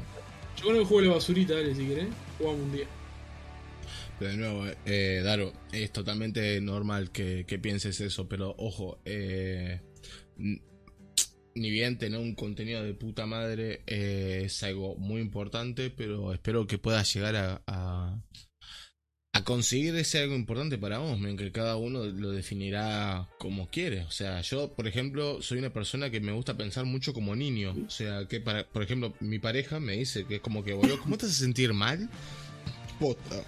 Yo 0.61 0.67
conozco 0.67 0.81
el 0.81 0.85
juego 0.85 1.07
la 1.07 1.15
basurita, 1.15 1.55
dale, 1.55 1.73
si 1.73 1.87
querés. 1.87 2.07
Jugamos 2.37 2.61
un 2.61 2.71
día. 2.71 2.85
Pero 4.19 4.31
de 4.31 4.37
nuevo, 4.37 4.65
eh, 4.85 5.21
Daro, 5.23 5.53
es 5.71 5.91
totalmente 5.91 6.61
normal 6.61 7.09
que, 7.11 7.45
que 7.47 7.57
pienses 7.57 7.99
eso, 7.99 8.29
pero 8.29 8.53
ojo, 8.59 8.99
eh, 9.03 9.81
ni 10.37 11.71
bien 11.71 11.97
tener 11.97 12.19
un 12.19 12.35
contenido 12.35 12.83
de 12.83 12.93
puta 12.93 13.25
madre 13.25 13.81
eh, 13.87 14.43
es 14.45 14.61
algo 14.61 14.95
muy 14.97 15.19
importante, 15.19 15.89
pero 15.89 16.31
espero 16.31 16.67
que 16.67 16.77
puedas 16.77 17.11
llegar 17.11 17.63
a, 17.65 18.21
a 19.33 19.43
conseguir 19.45 19.95
ese 19.95 20.19
algo 20.19 20.35
importante 20.35 20.77
para 20.77 20.97
vos, 20.97 21.17
que 21.37 21.51
cada 21.51 21.77
uno 21.77 22.03
lo 22.03 22.31
definirá 22.31 23.29
como 23.37 23.69
quiere. 23.69 24.01
O 24.01 24.11
sea, 24.11 24.41
yo, 24.41 24.73
por 24.73 24.87
ejemplo, 24.87 25.41
soy 25.41 25.59
una 25.59 25.71
persona 25.71 26.09
que 26.09 26.19
me 26.19 26.33
gusta 26.33 26.57
pensar 26.57 26.83
mucho 26.83 27.13
como 27.13 27.35
niño. 27.35 27.73
O 27.87 27.89
sea, 27.89 28.25
que, 28.27 28.41
para, 28.41 28.65
por 28.65 28.83
ejemplo, 28.83 29.13
mi 29.21 29.39
pareja 29.39 29.79
me 29.79 29.93
dice 29.93 30.25
que 30.25 30.35
es 30.35 30.41
como 30.41 30.63
que, 30.65 30.73
boludo, 30.73 30.99
¿cómo 30.99 31.17
te 31.17 31.27
a 31.27 31.29
sentir 31.29 31.73
mal? 31.73 32.09
Puta. 32.99 33.43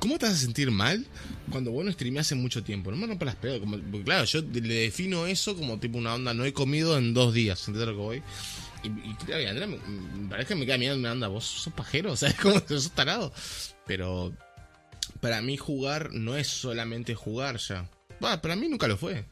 ¿Cómo 0.00 0.18
te 0.18 0.26
vas 0.26 0.34
a 0.34 0.38
sentir 0.38 0.70
mal 0.70 1.04
cuando 1.50 1.70
vos 1.70 1.84
no 1.84 1.92
streameás 1.92 2.26
hace 2.26 2.34
mucho 2.34 2.64
tiempo? 2.64 2.90
No 2.90 2.96
me 2.96 3.06
rompas 3.06 3.26
las 3.26 3.36
pedas. 3.36 3.60
Como, 3.60 3.78
claro, 4.02 4.24
yo 4.24 4.40
le 4.42 4.74
defino 4.74 5.26
eso 5.26 5.56
como 5.56 5.78
tipo 5.78 5.98
una 5.98 6.14
onda, 6.14 6.34
no 6.34 6.44
he 6.44 6.52
comido 6.52 6.98
en 6.98 7.14
dos 7.14 7.34
días, 7.34 7.60
¿entendés 7.68 7.88
lo 7.88 7.94
que 7.94 8.00
voy? 8.00 8.22
Y, 8.82 8.88
y 8.88 9.14
claro, 9.24 9.48
Andrea, 9.48 9.66
me, 9.66 10.28
parece 10.28 10.48
que 10.48 10.54
me 10.56 10.66
queda 10.66 10.78
mirando 10.78 11.00
una 11.00 11.12
onda, 11.12 11.28
vos 11.28 11.44
sos 11.44 11.72
pajero, 11.72 12.16
¿sabes 12.16 12.36
cómo 12.36 12.60
sos 12.66 12.90
tarado? 12.92 13.32
Pero 13.86 14.32
para 15.20 15.40
mí 15.42 15.56
jugar 15.56 16.12
no 16.12 16.36
es 16.36 16.48
solamente 16.48 17.14
jugar 17.14 17.58
ya. 17.58 17.90
Para 18.20 18.56
mí 18.56 18.68
nunca 18.68 18.88
lo 18.88 18.96
fue. 18.96 19.24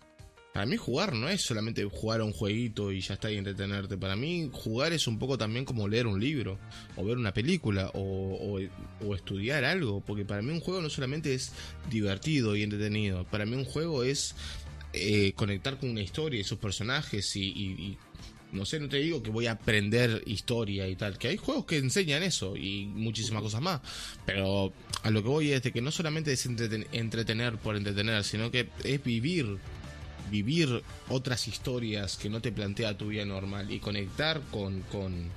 Para 0.52 0.64
mí 0.64 0.76
jugar 0.78 1.12
no 1.12 1.28
es 1.28 1.42
solamente 1.42 1.84
jugar 1.84 2.20
a 2.20 2.24
un 2.24 2.32
jueguito 2.32 2.90
y 2.90 3.02
ya 3.02 3.14
está 3.14 3.30
y 3.30 3.36
entretenerte. 3.36 3.98
Para 3.98 4.16
mí 4.16 4.48
jugar 4.52 4.94
es 4.94 5.06
un 5.06 5.18
poco 5.18 5.36
también 5.36 5.66
como 5.66 5.86
leer 5.86 6.06
un 6.06 6.18
libro, 6.18 6.58
o 6.96 7.04
ver 7.04 7.18
una 7.18 7.34
película, 7.34 7.90
o 7.92 8.58
estudiar 9.14 9.64
algo. 9.64 10.00
Porque 10.00 10.24
para 10.24 10.40
mí 10.40 10.50
un 10.52 10.60
juego 10.60 10.80
no 10.80 10.88
solamente 10.88 11.34
es 11.34 11.52
divertido 11.90 12.56
y 12.56 12.62
entretenido. 12.62 13.24
Para 13.24 13.44
mí 13.44 13.54
un 13.54 13.66
juego 13.66 14.02
es 14.02 14.34
eh, 14.94 15.34
conectar 15.34 15.78
con 15.78 15.90
una 15.90 16.00
historia 16.00 16.40
y 16.40 16.44
sus 16.44 16.58
personajes 16.58 17.36
y, 17.36 17.42
y- 17.48 17.72
y 17.82 17.98
no 18.52 18.64
sé, 18.64 18.80
no 18.80 18.88
te 18.88 18.98
digo 18.98 19.22
que 19.22 19.30
voy 19.30 19.46
a 19.46 19.52
aprender 19.52 20.22
historia 20.26 20.88
y 20.88 20.96
tal, 20.96 21.18
que 21.18 21.28
hay 21.28 21.36
juegos 21.36 21.66
que 21.66 21.78
enseñan 21.78 22.22
eso 22.22 22.56
y 22.56 22.86
muchísimas 22.86 23.42
cosas 23.42 23.60
más, 23.60 23.80
pero 24.24 24.72
a 25.02 25.10
lo 25.10 25.22
que 25.22 25.28
voy 25.28 25.52
es 25.52 25.62
de 25.62 25.72
que 25.72 25.82
no 25.82 25.90
solamente 25.90 26.32
es 26.32 26.48
entreten- 26.48 26.86
entretener 26.92 27.58
por 27.58 27.76
entretener, 27.76 28.24
sino 28.24 28.50
que 28.50 28.68
es 28.84 29.02
vivir, 29.02 29.58
vivir 30.30 30.82
otras 31.08 31.48
historias 31.48 32.16
que 32.16 32.30
no 32.30 32.40
te 32.40 32.52
plantea 32.52 32.96
tu 32.96 33.08
vida 33.08 33.24
normal 33.24 33.70
y 33.70 33.78
conectar 33.80 34.40
con, 34.50 34.80
con, 34.92 35.28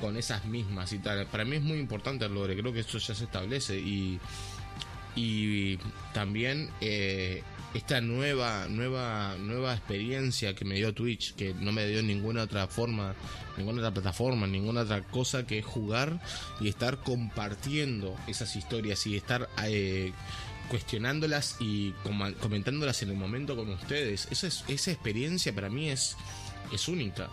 con 0.00 0.16
esas 0.16 0.44
mismas 0.44 0.92
y 0.92 0.98
tal. 0.98 1.26
Para 1.26 1.44
mí 1.44 1.56
es 1.56 1.62
muy 1.62 1.78
importante 1.78 2.26
el 2.26 2.34
lore, 2.34 2.56
creo 2.56 2.72
que 2.72 2.80
esto 2.80 2.98
ya 2.98 3.14
se 3.14 3.24
establece 3.24 3.78
y, 3.78 4.20
y 5.16 5.78
también 6.12 6.70
eh, 6.80 7.42
esta 7.74 8.00
nueva, 8.00 8.66
nueva, 8.68 9.36
nueva 9.38 9.74
experiencia 9.74 10.54
que 10.54 10.64
me 10.64 10.76
dio 10.76 10.94
Twitch, 10.94 11.34
que 11.34 11.54
no 11.54 11.72
me 11.72 11.86
dio 11.86 12.02
ninguna 12.02 12.44
otra 12.44 12.66
forma, 12.68 13.14
ninguna 13.56 13.78
otra 13.80 13.92
plataforma, 13.92 14.46
ninguna 14.46 14.82
otra 14.82 15.02
cosa 15.02 15.46
que 15.46 15.60
jugar 15.62 16.20
y 16.60 16.68
estar 16.68 16.98
compartiendo 16.98 18.16
esas 18.28 18.54
historias 18.56 19.06
y 19.06 19.16
estar 19.16 19.48
eh, 19.64 20.12
cuestionándolas 20.70 21.56
y 21.60 21.90
comentándolas 22.40 23.02
en 23.02 23.10
el 23.10 23.16
momento 23.16 23.56
con 23.56 23.68
ustedes. 23.70 24.28
Esa, 24.30 24.46
es- 24.46 24.64
esa 24.68 24.92
experiencia 24.92 25.54
para 25.54 25.68
mí 25.68 25.90
es, 25.90 26.16
es 26.72 26.88
única. 26.88 27.28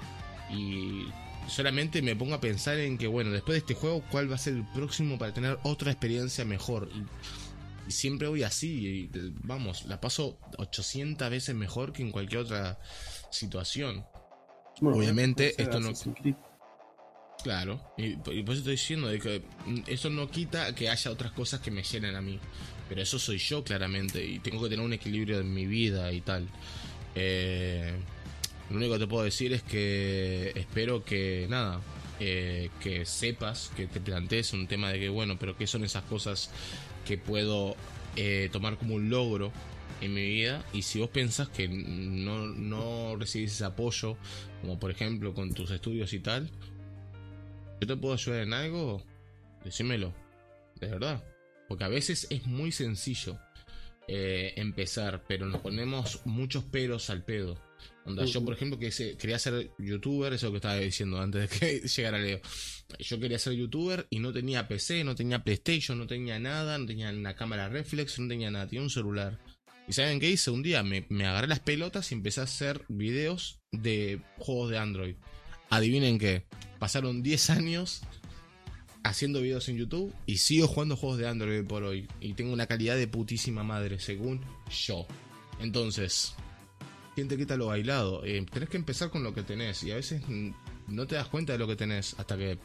Y 0.51 1.05
solamente 1.47 2.01
me 2.01 2.15
pongo 2.15 2.33
a 2.35 2.41
pensar 2.41 2.77
en 2.79 2.97
que, 2.97 3.07
bueno, 3.07 3.31
después 3.31 3.53
de 3.53 3.59
este 3.59 3.73
juego, 3.73 4.03
¿cuál 4.11 4.29
va 4.29 4.35
a 4.35 4.39
ser 4.39 4.53
el 4.55 4.65
próximo 4.73 5.17
para 5.17 5.33
tener 5.33 5.59
otra 5.63 5.91
experiencia 5.91 6.43
mejor? 6.45 6.89
Y, 6.93 7.03
y 7.87 7.91
siempre 7.91 8.27
voy 8.27 8.43
así, 8.43 9.09
y, 9.13 9.33
vamos, 9.43 9.85
la 9.85 9.99
paso 9.99 10.39
800 10.57 11.29
veces 11.29 11.55
mejor 11.55 11.93
que 11.93 12.01
en 12.01 12.11
cualquier 12.11 12.41
otra 12.41 12.79
situación. 13.29 14.05
Bueno, 14.79 14.97
Obviamente, 14.97 15.61
esto 15.61 15.79
no-. 15.79 15.93
Claro, 17.43 17.81
y, 17.97 18.11
y 18.11 18.17
por 18.17 18.53
eso 18.53 18.59
estoy 18.59 18.73
diciendo 18.73 19.07
de 19.07 19.19
que 19.19 19.43
eso 19.87 20.09
no 20.11 20.29
quita 20.29 20.75
que 20.75 20.89
haya 20.89 21.09
otras 21.09 21.31
cosas 21.31 21.59
que 21.59 21.71
me 21.71 21.81
llenen 21.81 22.15
a 22.15 22.21
mí. 22.21 22.39
Pero 22.87 23.01
eso 23.01 23.17
soy 23.17 23.37
yo 23.37 23.63
claramente 23.63 24.23
y 24.23 24.39
tengo 24.39 24.61
que 24.61 24.69
tener 24.69 24.85
un 24.85 24.91
equilibrio 24.91 25.39
en 25.39 25.53
mi 25.53 25.65
vida 25.65 26.11
y 26.11 26.19
tal. 26.19 26.47
Eh, 27.15 27.93
lo 28.69 28.77
único 28.77 28.93
que 28.93 28.99
te 28.99 29.07
puedo 29.07 29.23
decir 29.23 29.53
es 29.53 29.63
que 29.63 30.51
espero 30.55 31.03
que 31.03 31.47
nada, 31.49 31.81
eh, 32.19 32.69
que 32.81 33.05
sepas, 33.05 33.71
que 33.75 33.87
te 33.87 33.99
plantees 33.99 34.53
un 34.53 34.67
tema 34.67 34.91
de 34.91 34.99
que 34.99 35.09
bueno, 35.09 35.37
pero 35.39 35.57
qué 35.57 35.67
son 35.67 35.83
esas 35.83 36.03
cosas 36.03 36.49
que 37.05 37.17
puedo 37.17 37.75
eh, 38.15 38.49
tomar 38.51 38.77
como 38.77 38.95
un 38.95 39.09
logro 39.09 39.51
en 40.01 40.13
mi 40.13 40.27
vida 40.27 40.65
y 40.73 40.81
si 40.81 40.99
vos 40.99 41.09
pensás 41.09 41.49
que 41.49 41.67
no, 41.67 42.47
no 42.47 43.15
recibís 43.15 43.53
ese 43.53 43.65
apoyo, 43.65 44.17
como 44.61 44.79
por 44.79 44.91
ejemplo 44.91 45.33
con 45.33 45.53
tus 45.53 45.71
estudios 45.71 46.13
y 46.13 46.19
tal, 46.19 46.49
yo 47.79 47.87
te 47.87 47.95
puedo 47.97 48.13
ayudar 48.13 48.41
en 48.41 48.53
algo, 48.53 49.03
decímelo, 49.63 50.13
de 50.79 50.87
verdad. 50.87 51.23
Porque 51.67 51.83
a 51.85 51.87
veces 51.87 52.27
es 52.29 52.45
muy 52.45 52.71
sencillo 52.71 53.39
eh, 54.07 54.53
empezar, 54.57 55.23
pero 55.27 55.45
nos 55.45 55.61
ponemos 55.61 56.21
muchos 56.25 56.63
peros 56.63 57.09
al 57.09 57.23
pedo. 57.23 57.57
Onda, 58.05 58.25
yo, 58.25 58.43
por 58.43 58.53
ejemplo, 58.55 58.79
que 58.79 58.91
se- 58.91 59.15
quería 59.17 59.37
ser 59.39 59.71
youtuber, 59.77 60.33
eso 60.33 60.49
que 60.51 60.57
estaba 60.57 60.75
diciendo 60.77 61.19
antes 61.21 61.49
de 61.49 61.59
que 61.59 61.79
llegara 61.87 62.17
Leo. 62.19 62.41
Yo 62.99 63.19
quería 63.19 63.39
ser 63.39 63.53
youtuber 63.53 64.07
y 64.09 64.19
no 64.19 64.33
tenía 64.33 64.67
PC, 64.67 65.03
no 65.03 65.15
tenía 65.15 65.43
PlayStation, 65.43 65.97
no 65.97 66.07
tenía 66.07 66.39
nada, 66.39 66.77
no 66.77 66.85
tenía 66.85 67.09
una 67.09 67.35
cámara 67.35 67.69
reflex, 67.69 68.19
no 68.19 68.27
tenía 68.27 68.49
nada, 68.51 68.67
tenía 68.67 68.81
un 68.83 68.89
celular. 68.89 69.39
¿Y 69.87 69.93
saben 69.93 70.19
qué 70.19 70.29
hice? 70.29 70.51
Un 70.51 70.63
día 70.63 70.83
me, 70.83 71.05
me 71.09 71.25
agarré 71.25 71.47
las 71.47 71.59
pelotas 71.59 72.11
y 72.11 72.15
empecé 72.15 72.41
a 72.41 72.43
hacer 72.45 72.81
videos 72.87 73.59
de 73.71 74.21
juegos 74.37 74.69
de 74.71 74.77
Android. 74.77 75.15
Adivinen 75.69 76.19
qué, 76.19 76.45
pasaron 76.79 77.23
10 77.23 77.49
años 77.51 78.01
haciendo 79.03 79.41
videos 79.41 79.67
en 79.69 79.77
YouTube 79.77 80.13
y 80.25 80.37
sigo 80.37 80.67
jugando 80.67 80.95
juegos 80.95 81.17
de 81.17 81.27
Android 81.27 81.65
por 81.65 81.83
hoy. 81.83 82.07
Y 82.19 82.33
tengo 82.33 82.53
una 82.53 82.67
calidad 82.67 82.95
de 82.95 83.07
putísima 83.07 83.63
madre, 83.63 83.99
según 83.99 84.41
yo. 84.85 85.07
Entonces, 85.59 86.35
¿quién 87.15 87.27
te 87.27 87.37
quita 87.37 87.55
lo 87.57 87.67
bailado? 87.67 88.23
Eh, 88.25 88.45
tenés 88.51 88.69
que 88.69 88.77
empezar 88.77 89.09
con 89.09 89.23
lo 89.23 89.33
que 89.33 89.43
tenés 89.43 89.83
y 89.83 89.91
a 89.91 89.95
veces 89.95 90.21
no 90.87 91.07
te 91.07 91.15
das 91.15 91.27
cuenta 91.27 91.53
de 91.53 91.59
lo 91.59 91.67
que 91.67 91.75
tenés 91.75 92.15
hasta 92.19 92.37
que, 92.37 92.57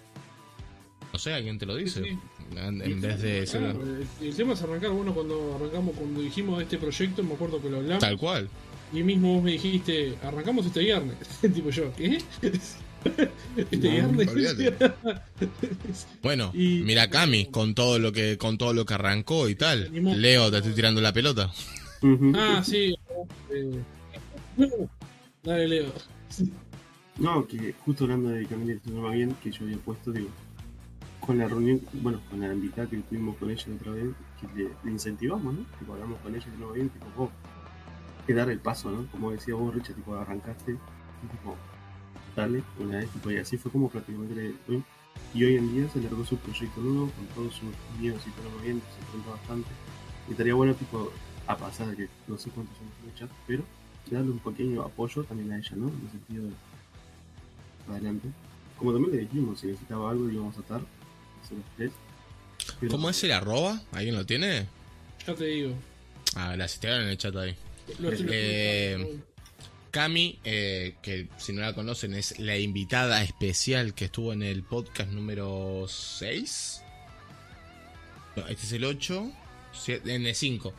no 1.12 1.18
sé, 1.18 1.33
alguien 1.34 1.58
te 1.58 1.66
lo 1.66 1.75
dice. 1.76 2.02
Sí, 2.02 2.18
En, 2.57 2.83
en 2.83 3.00
vez 3.00 3.20
de 3.23 3.47
ser 3.47 3.60
Claro, 3.60 3.83
el, 3.83 4.07
el 4.26 4.36
tema 4.36 4.52
es 4.55 4.62
arrancar, 4.62 4.91
bueno, 4.91 5.15
cuando 5.15 5.55
arrancamos, 5.57 5.94
cuando 5.97 6.20
dijimos 6.20 6.58
de 6.58 6.65
este 6.65 6.78
proyecto, 6.78 7.23
me 7.23 7.34
acuerdo 7.34 7.60
que 7.62 7.70
lo 7.70 7.76
hablamos. 7.78 8.00
tal 8.00 8.16
cual. 8.18 8.49
Y 8.92 9.02
mismo 9.02 9.34
vos 9.34 9.42
me 9.42 9.52
dijiste, 9.52 10.15
arrancamos 10.23 10.65
este 10.66 10.81
viernes. 10.81 11.16
tipo 11.55 11.70
yo, 11.70 11.92
¿qué? 11.97 12.18
Este 13.57 14.00
No, 14.02 14.08
viernes. 14.34 14.76
Bueno, 16.23 16.50
Y- 16.55 16.83
mira 16.84 17.08
Cami, 17.08 17.47
con 17.47 17.75
todo 17.75 17.99
lo 17.99 18.10
que 18.12 18.36
con 18.36 18.58
todo 18.58 18.73
lo 18.73 18.84
que 18.84 18.94
arrancó 18.94 19.49
y 19.49 19.55
tal. 19.55 19.91
Leo, 20.20 20.50
te 20.50 20.58
estoy 20.58 20.73
tirando 20.73 21.00
la 21.00 21.12
pelota. 21.12 21.52
Ah, 22.34 22.62
sí. 22.65 22.97
eh, 23.50 23.70
Dale. 25.43 25.93
No, 27.18 27.47
que 27.47 27.75
justo 27.85 28.05
hablando 28.05 28.31
de 28.31 28.47
Camila 28.47 28.78
se 28.85 28.91
llama 28.91 29.10
bien, 29.10 29.35
que 29.43 29.51
yo 29.51 29.65
había 29.65 29.78
puesto, 29.78 30.12
digo, 30.12 30.28
con 31.20 31.39
la 31.39 31.49
reunión, 31.49 31.81
bueno, 31.94 32.20
con 32.31 32.41
la 32.41 32.52
invitada 32.52 32.89
que 32.89 32.99
tuvimos 32.99 33.36
con 33.36 33.51
ella 33.51 33.65
la 33.68 33.75
otra 33.76 33.93
vez, 33.93 34.15
que 34.41 34.62
le, 34.62 34.91
incentivamos, 34.91 35.55
¿no? 35.55 35.60
Tipo, 35.78 35.94
hablamos 35.94 36.18
con 36.20 36.35
ella 36.35 36.44
que 36.44 36.59
no 36.59 36.68
va 36.68 36.73
bien, 36.75 36.89
tipo, 36.91 37.07
vos, 37.17 37.31
que 38.26 38.35
dar 38.35 38.51
el 38.51 38.59
paso, 38.59 38.91
¿no? 38.91 39.07
Como 39.10 39.31
decía 39.31 39.55
vos, 39.55 39.75
Richard, 39.75 39.97
tipo, 39.97 40.15
arrancaste, 40.15 40.73
tipo, 40.73 41.57
dale, 42.35 42.62
una 42.78 42.99
vez, 42.99 43.10
tipo, 43.10 43.31
y 43.31 43.39
así 43.39 43.57
fue 43.57 43.73
como 43.73 43.89
prácticamente 43.89 44.35
le. 44.35 44.83
Y 45.33 45.44
hoy 45.44 45.57
en 45.57 45.73
día 45.73 45.89
se 45.89 46.02
largó 46.02 46.25
su 46.25 46.36
proyecto 46.36 46.81
nuevo, 46.81 47.10
con 47.10 47.26
todos 47.28 47.55
sus 47.55 47.70
miedos 47.99 48.23
y 48.26 48.31
todo 48.31 48.51
lo 48.51 48.62
bien, 48.62 48.83
se 48.94 49.01
enfrentó 49.01 49.31
bastante. 49.31 49.68
Y 50.28 50.33
estaría 50.33 50.55
bueno, 50.55 50.75
tipo, 50.75 51.10
a 51.47 51.57
pasar 51.57 51.97
que 51.97 52.09
no 52.28 52.36
sé 52.36 52.51
cuántos 52.51 52.76
son 52.76 53.15
chat, 53.15 53.31
pero 53.47 53.65
darle 54.15 54.31
un 54.31 54.39
pequeño 54.39 54.83
apoyo 54.83 55.25
también 55.25 55.52
a 55.52 55.59
ella, 55.59 55.73
¿no? 55.76 55.89
En 55.89 56.01
el 56.05 56.10
sentido 56.10 56.44
de 56.44 57.93
adelante. 57.93 58.28
Como 58.78 58.93
también 58.93 59.17
le 59.17 59.23
dijimos, 59.23 59.60
si 59.60 59.67
necesitaba 59.68 60.10
algo 60.10 60.31
íbamos 60.31 60.57
a 60.57 60.60
estar. 60.60 60.81
Pero- 61.76 61.93
¿Cómo 62.91 63.09
es 63.10 63.23
el 63.25 63.33
arroba? 63.33 63.81
¿Alguien 63.93 64.15
lo 64.17 64.26
tiene? 64.26 64.67
Ya 65.26 65.35
te 65.35 65.44
digo. 65.44 65.75
Ah, 66.35 66.52
gracias, 66.57 66.81
te 66.81 66.89
en 66.89 67.09
el 67.09 67.17
chat 67.18 67.35
ahí. 67.36 67.55
Lo 67.99 68.10
estoy- 68.10 68.26
Eh, 68.31 69.18
Cami, 69.91 70.39
eh, 70.44 70.97
que 71.01 71.28
si 71.39 71.52
no 71.55 71.62
la 71.62 71.73
conocen 71.75 72.12
es 72.15 72.39
la 72.39 72.59
invitada 72.59 73.23
especial 73.23 73.94
que 73.94 74.07
estuvo 74.07 74.33
en 74.33 74.43
el 74.43 74.62
podcast 74.62 75.10
número 75.10 75.86
6. 75.89 76.83
No, 78.36 78.47
este 78.49 78.67
es 78.67 78.73
el 78.73 78.85
8. 78.85 79.31
En 79.89 80.26
el 80.26 80.35
5. 80.35 80.75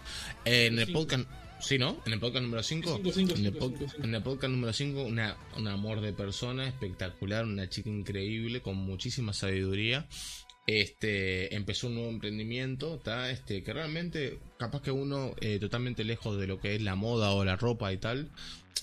en 0.46 0.80
el 0.80 0.92
podcast... 0.92 1.26
Sí, 1.60 1.78
¿no? 1.78 1.98
En 2.06 2.14
el 2.14 2.20
podcast 2.20 2.44
número 2.44 2.64
5. 2.64 2.98
Cinco, 2.98 3.12
cinco, 3.12 3.34
En 3.36 3.46
el, 3.46 4.16
en 4.16 4.24
podcast 4.24 4.52
número 4.52 4.74
5, 4.74 5.04
una, 5.04 5.38
un 5.58 5.68
amor 5.68 6.02
de 6.02 6.14
persona 6.14 6.68
espectacular, 6.68 7.46
una 7.46 7.68
chica 7.68 7.90
increíble, 7.90 8.62
con 8.62 8.76
muchísima 8.76 9.34
sabiduría. 9.34 10.08
Este 10.68 11.56
empezó 11.56 11.88
un 11.88 11.96
nuevo 11.96 12.10
emprendimiento, 12.10 13.00
¿tá? 13.00 13.32
Este, 13.32 13.64
que 13.64 13.74
realmente, 13.74 14.38
capaz 14.58 14.82
que 14.82 14.92
uno 14.92 15.34
eh, 15.42 15.60
totalmente 15.60 16.04
lejos 16.04 16.38
de 16.38 16.46
lo 16.46 16.60
que 16.60 16.76
es 16.76 16.82
la 16.82 16.96
moda 16.96 17.32
o 17.32 17.44
la 17.44 17.56
ropa 17.56 17.92
y 17.92 17.98
tal, 17.98 18.30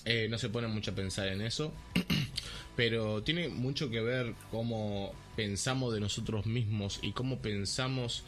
eh, 0.03 0.27
no 0.29 0.37
se 0.37 0.49
pone 0.49 0.67
mucho 0.67 0.91
a 0.91 0.95
pensar 0.95 1.27
en 1.27 1.41
eso. 1.41 1.73
Pero 2.75 3.23
tiene 3.23 3.47
mucho 3.47 3.89
que 3.89 4.01
ver 4.01 4.33
cómo 4.51 5.13
pensamos 5.35 5.93
de 5.93 6.01
nosotros 6.01 6.45
mismos 6.45 6.99
y 7.01 7.13
cómo 7.13 7.39
pensamos 7.39 8.23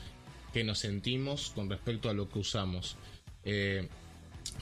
que 0.53 0.63
nos 0.63 0.79
sentimos 0.79 1.51
con 1.53 1.69
respecto 1.69 2.09
a 2.09 2.13
lo 2.13 2.29
que 2.29 2.39
usamos. 2.39 2.95
Eh, 3.43 3.89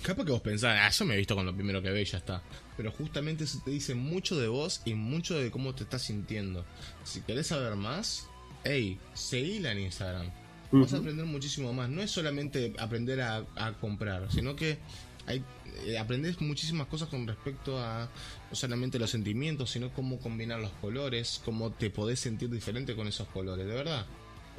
Capaz 0.02 0.26
que 0.26 0.32
vos 0.32 0.42
pensás, 0.42 0.78
ah, 0.82 0.90
yo 0.90 1.06
me 1.06 1.16
he 1.16 1.18
visto 1.18 1.36
con 1.36 1.46
lo 1.46 1.54
primero 1.54 1.82
que 1.82 1.90
ve 1.90 2.02
y 2.02 2.06
ya 2.06 2.18
está. 2.18 2.42
Pero 2.78 2.92
justamente 2.92 3.44
eso 3.46 3.62
te 3.64 3.72
dice 3.72 3.96
mucho 3.96 4.38
de 4.40 4.48
vos 4.48 4.82
y 4.86 4.94
mucho 4.94 5.38
de 5.38 5.52
cómo 5.52 5.74
te 5.74 5.84
estás 5.84 6.04
sintiendo. 6.04 6.66
Si 7.04 7.22
querés 7.22 7.48
saber 7.48 7.76
más, 7.76 8.28
hey, 8.64 9.00
seguila 9.14 9.72
en 9.72 9.80
Instagram. 9.80 10.32
Vas 10.72 10.94
a 10.94 10.98
aprender 10.98 11.26
muchísimo 11.26 11.72
más. 11.74 11.90
No 11.90 12.02
es 12.02 12.12
solamente 12.12 12.74
aprender 12.78 13.22
a, 13.22 13.46
a 13.56 13.74
comprar, 13.74 14.30
sino 14.32 14.56
que 14.56 14.78
hay, 15.26 15.44
eh, 15.86 15.98
aprendes 15.98 16.40
muchísimas 16.42 16.88
cosas 16.88 17.10
con 17.10 17.26
respecto 17.28 17.80
a 17.80 18.10
no 18.50 18.56
solamente 18.56 19.00
los 19.00 19.10
sentimientos, 19.10 19.72
sino 19.72 19.94
cómo 19.94 20.20
combinar 20.20 20.60
los 20.60 20.72
colores, 20.74 21.42
cómo 21.44 21.72
te 21.72 21.90
podés 21.90 22.20
sentir 22.20 22.50
diferente 22.50 22.96
con 22.96 23.08
esos 23.08 23.28
colores. 23.30 23.66
De 23.66 23.74
verdad, 23.74 24.06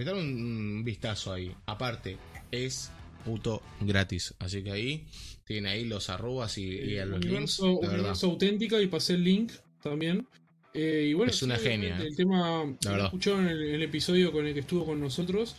dan 0.05 0.17
un, 0.17 0.27
un 0.27 0.85
vistazo 0.85 1.33
ahí. 1.33 1.55
Aparte, 1.67 2.19
es 2.51 2.91
puto 3.27 3.63
gratis. 3.81 4.35
Así 4.39 4.63
que 4.63 4.71
ahí 4.73 5.07
tienen 5.45 5.67
ahí 5.67 5.85
los 5.85 6.09
arrobas 6.11 6.57
y, 6.59 6.65
y 6.65 6.99
a 6.99 7.05
los 7.05 7.21
links. 7.21 7.59
universo, 7.59 7.67
De 7.83 7.89
verdad. 7.89 7.95
universo 7.99 8.27
auténtica 8.29 8.81
y 8.81 8.87
pasé 8.87 9.15
el 9.15 9.25
link 9.25 9.53
también. 9.83 10.27
Eh, 10.75 11.09
y 11.11 11.15
bueno, 11.15 11.31
Es 11.33 11.43
una 11.43 11.57
genia, 11.59 11.99
eh. 12.01 12.07
El 12.09 12.17
tema, 12.17 12.65
verdad. 12.85 13.07
escucharon 13.07 13.43
en 13.47 13.49
el, 13.49 13.63
el 13.77 13.83
episodio 13.83 14.33
con 14.33 14.47
el 14.47 14.55
que 14.55 14.61
estuvo 14.61 14.85
con 14.87 15.01
nosotros. 15.01 15.57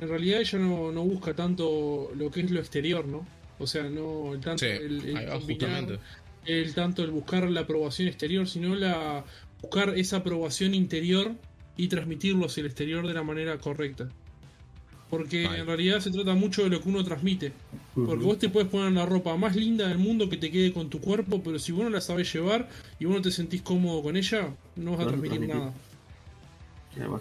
En 0.00 0.08
realidad 0.08 0.40
ella 0.40 0.58
no, 0.58 0.92
no 0.92 1.04
busca 1.04 1.34
tanto 1.34 2.10
lo 2.16 2.30
que 2.30 2.40
es 2.40 2.50
lo 2.50 2.60
exterior, 2.60 3.06
¿no? 3.06 3.26
O 3.58 3.66
sea, 3.66 3.84
no 3.84 4.34
el 4.34 4.40
tanto 4.40 4.60
Sí, 4.64 4.66
el, 4.66 5.04
el 5.08 5.16
ahí 5.16 5.26
va, 5.26 5.38
combinar, 5.38 5.70
justamente. 5.84 5.98
el 6.46 6.74
tanto 6.74 7.04
el 7.04 7.10
buscar 7.10 7.48
la 7.50 7.60
aprobación 7.60 8.08
exterior, 8.08 8.48
sino 8.48 8.74
la 8.74 9.24
buscar 9.62 9.96
esa 9.96 10.18
aprobación 10.18 10.74
interior 10.74 11.34
y 11.76 11.88
transmitirlo 11.88 12.46
hacia 12.46 12.60
el 12.62 12.66
exterior 12.66 13.06
de 13.06 13.14
la 13.14 13.22
manera 13.22 13.58
correcta. 13.58 14.08
Porque 15.16 15.44
en 15.44 15.66
realidad 15.66 16.00
se 16.00 16.10
trata 16.10 16.34
mucho 16.34 16.64
de 16.64 16.70
lo 16.70 16.80
que 16.80 16.88
uno 16.88 17.04
transmite. 17.04 17.52
Porque 17.94 18.24
vos 18.24 18.38
te 18.38 18.48
puedes 18.48 18.68
poner 18.68 18.92
la 18.92 19.06
ropa 19.06 19.36
más 19.36 19.54
linda 19.54 19.86
del 19.86 19.98
mundo 19.98 20.28
que 20.28 20.36
te 20.36 20.50
quede 20.50 20.72
con 20.72 20.90
tu 20.90 21.00
cuerpo, 21.00 21.40
pero 21.42 21.58
si 21.60 21.70
vos 21.70 21.84
no 21.84 21.90
la 21.90 22.00
sabés 22.00 22.32
llevar 22.32 22.68
y 22.98 23.04
vos 23.04 23.14
no 23.14 23.22
te 23.22 23.30
sentís 23.30 23.62
cómodo 23.62 24.02
con 24.02 24.16
ella, 24.16 24.48
no 24.74 24.92
vas 24.92 25.00
a 25.00 25.08
transmitir 25.08 25.40
nada. 25.46 25.72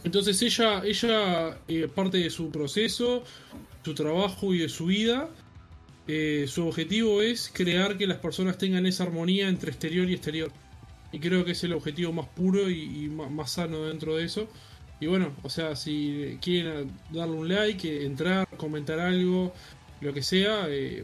Entonces 0.03 0.41
ella, 0.41 0.83
ella 0.83 1.59
eh, 1.67 1.87
parte 1.93 2.17
de 2.17 2.29
su 2.29 2.49
proceso, 2.49 3.23
su 3.83 3.93
trabajo 3.93 4.53
y 4.53 4.59
de 4.59 4.69
su 4.69 4.87
vida, 4.87 5.29
eh, 6.07 6.45
su 6.47 6.67
objetivo 6.67 7.21
es 7.21 7.51
crear 7.53 7.97
que 7.97 8.07
las 8.07 8.17
personas 8.17 8.57
tengan 8.57 8.85
esa 8.85 9.03
armonía 9.03 9.47
entre 9.47 9.71
exterior 9.71 10.09
y 10.09 10.13
exterior. 10.13 10.51
Y 11.11 11.19
creo 11.19 11.45
que 11.45 11.51
es 11.51 11.63
el 11.63 11.73
objetivo 11.73 12.11
más 12.11 12.27
puro 12.27 12.69
y, 12.69 13.07
más 13.09 13.51
sano 13.51 13.83
dentro 13.83 14.15
de 14.15 14.25
eso. 14.25 14.47
Y 15.03 15.07
bueno, 15.07 15.33
o 15.43 15.49
sea, 15.49 15.75
si 15.75 16.37
quieren 16.41 16.89
darle 17.11 17.35
un 17.35 17.49
like, 17.49 18.05
entrar, 18.05 18.47
comentar 18.55 19.01
algo, 19.01 19.53
lo 19.99 20.13
que 20.13 20.23
sea, 20.23 20.65
eh, 20.69 21.03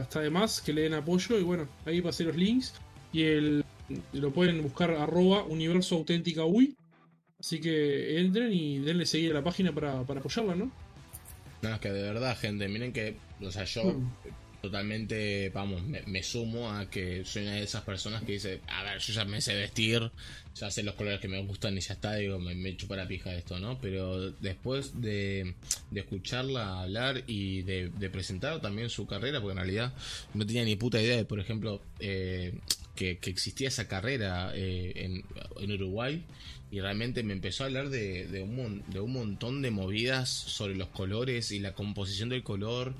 está 0.00 0.20
de 0.20 0.30
más 0.30 0.62
que 0.62 0.72
le 0.72 0.80
den 0.80 0.94
apoyo. 0.94 1.38
Y 1.38 1.42
bueno, 1.42 1.68
ahí 1.84 2.00
pasé 2.00 2.24
los 2.24 2.36
links. 2.36 2.72
Y 3.12 3.22
el, 3.24 3.64
lo 4.14 4.32
pueden 4.32 4.62
buscar 4.62 4.92
arroba 4.92 5.44
universo 5.44 5.96
auténtica 5.96 6.46
UI. 6.46 6.74
Así 7.38 7.60
que 7.60 8.18
entren 8.18 8.50
y 8.50 8.78
denle 8.78 9.04
seguir 9.04 9.32
a 9.32 9.34
la 9.34 9.44
página 9.44 9.72
para, 9.72 10.02
para 10.04 10.20
apoyarla, 10.20 10.54
¿no? 10.54 10.72
No, 11.60 11.74
es 11.74 11.80
que 11.80 11.90
de 11.90 12.02
verdad, 12.02 12.38
gente, 12.38 12.66
miren 12.68 12.94
que, 12.94 13.16
o 13.42 13.50
sea, 13.50 13.64
yo 13.64 13.84
Mm. 13.84 14.10
Totalmente, 14.64 15.50
vamos, 15.50 15.82
me, 15.82 16.22
sumo 16.22 16.70
a 16.70 16.88
que 16.88 17.24
soy 17.24 17.42
una 17.42 17.52
de 17.52 17.64
esas 17.64 17.82
personas 17.82 18.22
que 18.22 18.32
dice, 18.32 18.60
a 18.68 18.82
ver, 18.82 18.98
yo 18.98 19.12
ya 19.12 19.24
me 19.26 19.40
sé 19.40 19.54
vestir, 19.54 20.10
ya 20.54 20.70
sé 20.70 20.82
los 20.82 20.94
colores 20.94 21.20
que 21.20 21.28
me 21.28 21.40
gustan 21.42 21.76
y 21.76 21.80
ya 21.80 21.94
está, 21.94 22.14
digo, 22.14 22.38
me, 22.38 22.54
me 22.54 22.74
chupa 22.74 22.96
la 22.96 23.06
pija 23.06 23.34
esto, 23.34 23.58
¿no? 23.58 23.78
Pero 23.78 24.30
después 24.30 25.00
de, 25.02 25.54
de 25.90 26.00
escucharla 26.00 26.82
hablar 26.82 27.24
y 27.26 27.62
de, 27.62 27.90
presentar 28.10 28.60
también 28.62 28.88
su 28.88 29.06
carrera, 29.06 29.40
porque 29.40 29.52
en 29.52 29.58
realidad 29.58 29.92
no 30.32 30.46
tenía 30.46 30.64
ni 30.64 30.76
puta 30.76 31.00
idea 31.00 31.16
de, 31.16 31.24
por 31.26 31.40
ejemplo, 31.40 31.82
eh, 32.00 32.54
que, 32.94 33.18
existía 33.22 33.68
esa 33.68 33.86
carrera 33.86 34.52
eh, 34.54 35.22
en, 35.60 35.72
Uruguay 35.72 36.24
y 36.70 36.80
realmente 36.80 37.22
me 37.22 37.34
empezó 37.34 37.64
a 37.64 37.66
hablar 37.66 37.90
de, 37.90 38.26
de, 38.26 38.42
un, 38.42 38.82
de 38.88 39.00
un 39.00 39.12
montón 39.12 39.62
de 39.62 39.70
movidas 39.70 40.30
sobre 40.30 40.74
los 40.74 40.88
colores 40.88 41.50
y 41.50 41.58
la 41.58 41.74
composición 41.74 42.28
del 42.30 42.42
color 42.42 42.94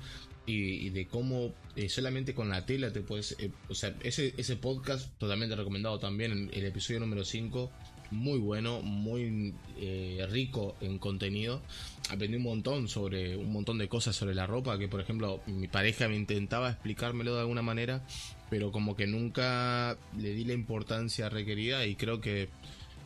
y, 0.45 0.85
y 0.85 0.89
de 0.89 1.07
cómo 1.07 1.53
eh, 1.75 1.89
solamente 1.89 2.33
con 2.33 2.49
la 2.49 2.65
tela 2.65 2.91
te 2.91 3.01
puedes... 3.01 3.35
eh, 3.39 3.51
o 3.69 3.75
sea, 3.75 3.95
ese, 4.03 4.33
ese 4.37 4.55
podcast 4.55 5.09
totalmente 5.17 5.55
recomendado 5.55 5.99
también, 5.99 6.31
el, 6.31 6.49
el 6.53 6.65
episodio 6.65 6.99
número 6.99 7.25
5, 7.25 7.71
muy 8.11 8.39
bueno, 8.39 8.81
muy 8.81 9.53
eh, 9.77 10.25
rico 10.29 10.75
en 10.81 10.99
contenido. 10.99 11.61
Aprendí 12.09 12.37
un 12.37 12.43
montón 12.43 12.87
sobre 12.87 13.35
un 13.35 13.51
montón 13.51 13.77
de 13.77 13.87
cosas 13.87 14.15
sobre 14.15 14.35
la 14.35 14.45
ropa, 14.45 14.77
que 14.77 14.87
por 14.87 15.01
ejemplo 15.01 15.41
mi 15.47 15.67
pareja 15.67 16.07
me 16.07 16.15
intentaba 16.15 16.69
explicármelo 16.69 17.33
de 17.33 17.41
alguna 17.41 17.61
manera, 17.61 18.05
pero 18.49 18.71
como 18.71 18.95
que 18.95 19.07
nunca 19.07 19.97
le 20.17 20.33
di 20.33 20.45
la 20.45 20.53
importancia 20.53 21.29
requerida 21.29 21.85
y 21.85 21.95
creo 21.95 22.21
que 22.21 22.49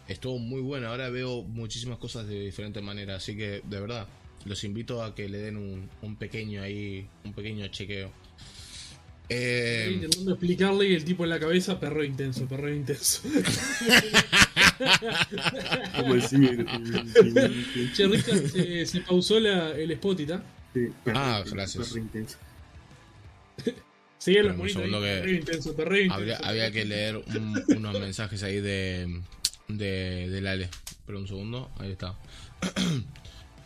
estuvo 0.07 0.37
muy 0.37 0.61
bueno. 0.61 0.89
Ahora 0.89 1.09
veo 1.09 1.43
muchísimas 1.43 1.97
cosas 1.97 2.27
de 2.27 2.41
diferentes 2.41 2.83
maneras, 2.83 3.23
así 3.23 3.37
que 3.37 3.61
de 3.63 3.79
verdad 3.79 4.07
los 4.45 4.63
invito 4.63 5.03
a 5.03 5.13
que 5.15 5.27
le 5.29 5.37
den 5.39 5.57
un, 5.57 5.89
un 6.01 6.15
pequeño 6.15 6.61
ahí, 6.61 7.07
un 7.23 7.33
pequeño 7.33 7.67
chequeo. 7.67 8.11
Estoy 9.29 9.37
Eh, 9.37 9.91
intentando 9.93 10.31
explicarle 10.31 10.89
y 10.89 10.95
el 10.95 11.03
tipo 11.05 11.23
en 11.23 11.29
la 11.29 11.39
cabeza, 11.39 11.79
perro 11.79 12.03
intenso, 12.03 12.47
perro 12.47 12.73
intenso. 12.73 13.21
che, 17.93 18.07
Richard, 18.07 18.47
se, 18.49 18.85
se 18.85 19.01
pausó 19.01 19.39
la, 19.39 19.71
el 19.71 19.91
spot, 19.91 20.19
¿está? 20.21 20.43
Sí, 20.73 20.87
perro 21.03 21.19
Ah, 21.19 21.35
intenso, 21.39 21.55
gracias. 21.55 21.87
perro 21.87 21.99
intenso. 21.99 22.37
Siguen 24.17 24.41
Pero 24.43 24.47
los 24.49 24.57
monitos 24.75 25.01
perro 25.01 25.31
intenso, 25.31 25.75
perro 25.75 25.95
intenso. 25.97 26.13
habría, 26.15 26.37
había 26.37 26.71
que 26.71 26.85
leer 26.85 27.17
un- 27.17 27.63
unos 27.77 27.99
mensajes 27.99 28.43
ahí 28.43 28.59
de, 28.59 29.21
de, 29.67 30.29
de 30.29 30.41
Lale. 30.41 30.69
Pero 31.05 31.19
un 31.19 31.27
segundo, 31.27 31.71
ahí 31.79 31.91
está. 31.91 32.15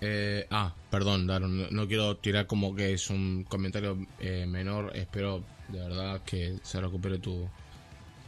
Eh, 0.05 0.45
ah, 0.51 0.75
perdón, 0.91 1.27
Daron, 1.27 1.73
no, 1.73 1.87
quiero 1.87 2.17
tirar 2.17 2.45
como 2.45 2.75
que 2.75 2.91
es 2.91 3.09
un 3.09 3.45
comentario 3.45 4.05
eh, 4.19 4.45
menor. 4.45 4.91
Espero 4.97 5.45
de 5.69 5.79
verdad 5.79 6.21
que 6.25 6.57
se 6.61 6.81
recupere 6.81 7.19
tu, 7.19 7.49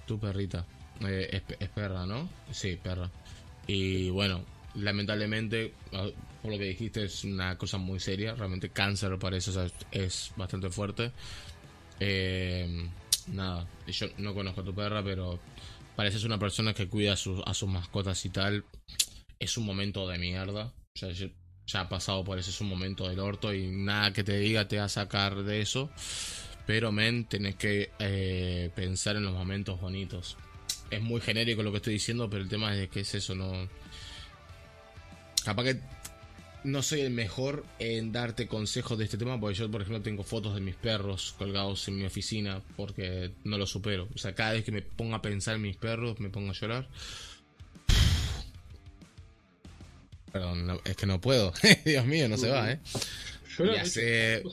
tu 0.07 0.17
perrita. 0.17 0.65
Eh, 1.01 1.41
es, 1.59 1.69
perra, 1.69 2.05
¿no? 2.05 2.29
Sí, 2.49 2.79
perra. 2.81 3.11
Y 3.67 4.09
bueno, 4.09 4.45
lamentablemente, 4.75 5.73
ah, 5.91 6.07
por 6.41 6.51
lo 6.53 6.57
que 6.57 6.63
dijiste, 6.63 7.03
es 7.03 7.25
una 7.25 7.57
cosa 7.57 7.77
muy 7.77 7.99
seria. 7.99 8.35
Realmente 8.35 8.69
cáncer 8.69 9.19
para 9.19 9.35
eso 9.35 9.51
o 9.51 9.53
sea, 9.55 9.67
es 9.91 10.31
bastante 10.37 10.69
fuerte. 10.69 11.11
Eh, 11.99 12.87
nada, 13.27 13.67
yo 13.87 14.07
no 14.17 14.33
conozco 14.33 14.61
a 14.61 14.63
tu 14.63 14.73
perra, 14.73 15.03
pero 15.03 15.41
pareces 15.97 16.23
una 16.23 16.39
persona 16.39 16.73
que 16.73 16.87
cuida 16.87 17.11
a 17.13 17.17
sus, 17.17 17.41
a 17.45 17.53
sus 17.53 17.67
mascotas 17.67 18.23
y 18.23 18.29
tal. 18.29 18.63
Es 19.39 19.57
un 19.57 19.65
momento 19.65 20.07
de 20.07 20.17
mierda. 20.17 20.67
O 20.67 20.97
sea, 20.97 21.09
yo- 21.09 21.27
ya 21.67 21.81
ha 21.81 21.89
pasado 21.89 22.23
por 22.23 22.37
eso, 22.39 22.49
es 22.49 22.61
un 22.61 22.69
momento 22.69 23.07
del 23.07 23.19
orto 23.19 23.53
y 23.53 23.67
nada 23.67 24.13
que 24.13 24.23
te 24.23 24.37
diga 24.37 24.67
te 24.67 24.77
va 24.77 24.85
a 24.85 24.89
sacar 24.89 25.43
de 25.43 25.61
eso. 25.61 25.89
Pero, 26.65 26.91
men, 26.91 27.25
tenés 27.25 27.55
que 27.55 27.91
eh, 27.99 28.71
pensar 28.75 29.15
en 29.15 29.23
los 29.23 29.33
momentos 29.33 29.79
bonitos. 29.79 30.35
Es 30.89 31.01
muy 31.01 31.21
genérico 31.21 31.63
lo 31.63 31.71
que 31.71 31.77
estoy 31.77 31.93
diciendo, 31.93 32.29
pero 32.29 32.41
el 32.43 32.49
tema 32.49 32.75
es 32.75 32.89
que 32.89 33.01
es 33.01 33.15
eso, 33.15 33.35
no. 33.35 33.69
Capaz 35.43 35.63
que 35.63 35.79
no 36.63 36.81
soy 36.81 37.01
el 37.01 37.11
mejor 37.11 37.63
en 37.77 38.11
darte 38.11 38.47
consejos 38.47 38.97
de 38.97 39.05
este 39.05 39.17
tema, 39.17 39.39
porque 39.39 39.55
yo, 39.55 39.69
por 39.69 39.81
ejemplo, 39.81 40.01
tengo 40.01 40.23
fotos 40.23 40.55
de 40.55 40.61
mis 40.61 40.75
perros 40.75 41.35
colgados 41.37 41.87
en 41.87 41.97
mi 41.97 42.05
oficina, 42.05 42.61
porque 42.75 43.31
no 43.43 43.59
lo 43.59 43.67
supero. 43.67 44.07
O 44.15 44.17
sea, 44.17 44.33
cada 44.33 44.53
vez 44.53 44.63
que 44.63 44.71
me 44.71 44.81
pongo 44.81 45.15
a 45.15 45.21
pensar 45.21 45.55
en 45.55 45.61
mis 45.61 45.77
perros, 45.77 46.19
me 46.19 46.29
pongo 46.29 46.49
a 46.49 46.53
llorar. 46.53 46.87
Perdón, 50.35 50.67
no- 50.67 50.81
es 50.83 50.97
que 50.97 51.05
no 51.05 51.22
puedo. 51.22 51.53
Dios 51.85 52.05
mío, 52.05 52.27
no 52.27 52.35
se 52.38 52.49
va, 52.49 52.69
¿eh? 52.69 52.80
Llorar, 53.57 53.75
Ya 53.77 53.85
sé. 53.85 54.43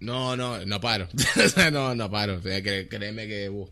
No. 0.00 0.36
No, 0.36 0.66
no, 0.66 0.80
paro. 0.80 1.08
No, 1.72 1.94
no 1.94 2.10
paro. 2.10 2.38
O 2.38 2.42
sea, 2.42 2.58
cre- 2.58 2.88
créeme 2.88 3.28
que. 3.28 3.48
uh, 3.48 3.70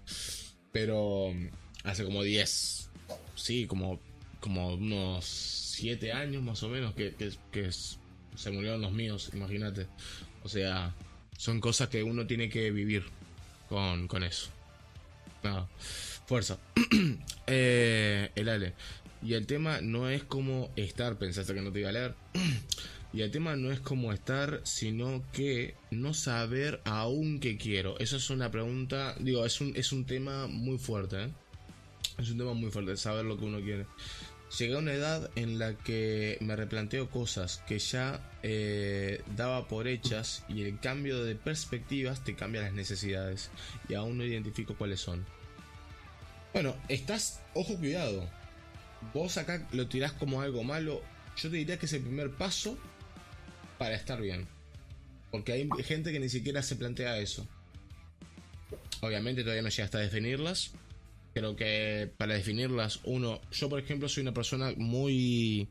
Pero 0.70 1.24
um, 1.24 1.50
hace 1.82 2.04
como 2.04 2.22
10. 2.22 2.88
Sí, 3.34 3.66
como, 3.66 3.98
como 4.38 4.74
unos 4.74 5.24
7 5.24 6.12
años 6.12 6.40
más 6.40 6.62
o 6.62 6.68
menos 6.68 6.94
que, 6.94 7.12
que, 7.50 7.72
se 7.72 8.50
murieron 8.52 8.80
los 8.80 8.92
míos, 8.92 9.30
imagínate. 9.34 9.88
O 10.44 10.48
sea, 10.48 10.94
son 11.36 11.60
cosas 11.60 11.88
que 11.88 12.04
uno 12.04 12.28
tiene 12.28 12.48
que 12.48 12.70
vivir 12.70 13.02
con, 13.68 14.06
con 14.06 14.22
eso. 14.22 14.50
Nada, 15.42 15.68
fuerza. 16.28 16.58
eh, 17.48 18.30
el 18.36 18.48
Ale. 18.48 18.74
Y 19.24 19.34
el 19.34 19.46
tema 19.46 19.80
no 19.80 20.10
es 20.10 20.22
como 20.22 20.70
estar, 20.76 21.16
pensaste 21.18 21.54
que 21.54 21.62
no 21.62 21.72
te 21.72 21.80
iba 21.80 21.88
a 21.88 21.92
leer. 21.92 22.14
Y 23.14 23.22
el 23.22 23.30
tema 23.30 23.54
no 23.54 23.70
es 23.70 23.78
como 23.78 24.12
estar, 24.12 24.60
sino 24.64 25.22
que 25.32 25.76
no 25.92 26.14
saber 26.14 26.80
aún 26.84 27.38
qué 27.38 27.56
quiero. 27.56 27.96
Eso 28.00 28.16
es 28.16 28.28
una 28.28 28.50
pregunta, 28.50 29.14
digo, 29.20 29.46
es 29.46 29.60
un, 29.60 29.72
es 29.76 29.92
un 29.92 30.04
tema 30.04 30.48
muy 30.48 30.78
fuerte, 30.78 31.22
¿eh? 31.22 31.28
Es 32.18 32.30
un 32.30 32.38
tema 32.38 32.54
muy 32.54 32.72
fuerte, 32.72 32.96
saber 32.96 33.24
lo 33.24 33.38
que 33.38 33.44
uno 33.44 33.60
quiere. 33.60 33.86
Llegué 34.58 34.74
a 34.74 34.78
una 34.78 34.94
edad 34.94 35.30
en 35.36 35.60
la 35.60 35.74
que 35.74 36.38
me 36.40 36.56
replanteo 36.56 37.08
cosas 37.08 37.62
que 37.68 37.78
ya 37.78 38.20
eh, 38.42 39.22
daba 39.36 39.68
por 39.68 39.86
hechas 39.86 40.44
y 40.48 40.62
el 40.62 40.80
cambio 40.80 41.22
de 41.22 41.36
perspectivas 41.36 42.24
te 42.24 42.34
cambia 42.34 42.62
las 42.62 42.72
necesidades 42.72 43.50
y 43.88 43.94
aún 43.94 44.18
no 44.18 44.24
identifico 44.24 44.74
cuáles 44.74 44.98
son. 44.98 45.24
Bueno, 46.52 46.74
estás, 46.88 47.40
ojo 47.54 47.76
cuidado. 47.76 48.28
Vos 49.12 49.36
acá 49.39 49.66
lo 49.73 49.86
tirás 49.89 50.12
como 50.12 50.41
algo 50.41 50.65
malo. 50.65 51.02
Yo 51.36 51.50
te 51.50 51.57
diría 51.57 51.78
que 51.78 51.86
es 51.86 51.92
el 51.92 52.02
primer 52.02 52.31
paso 52.31 52.78
para 53.78 53.94
estar 53.94 54.20
bien. 54.20 54.47
Porque 55.31 55.52
hay 55.52 55.68
gente 55.84 56.12
que 56.12 56.20
ni 56.20 56.28
siquiera 56.28 56.62
se 56.62 56.76
plantea 56.76 57.18
eso. 57.18 57.47
Obviamente 59.00 59.42
todavía 59.42 59.62
no 59.62 59.68
llegaste 59.68 59.97
a 59.99 60.00
definirlas. 60.00 60.73
Creo 61.34 61.57
que 61.57 62.12
para 62.16 62.34
definirlas, 62.34 63.00
uno, 63.05 63.41
yo 63.52 63.68
por 63.68 63.81
ejemplo 63.81 64.08
soy 64.08 64.23
una 64.23 64.33
persona 64.33 64.73
muy 64.76 65.68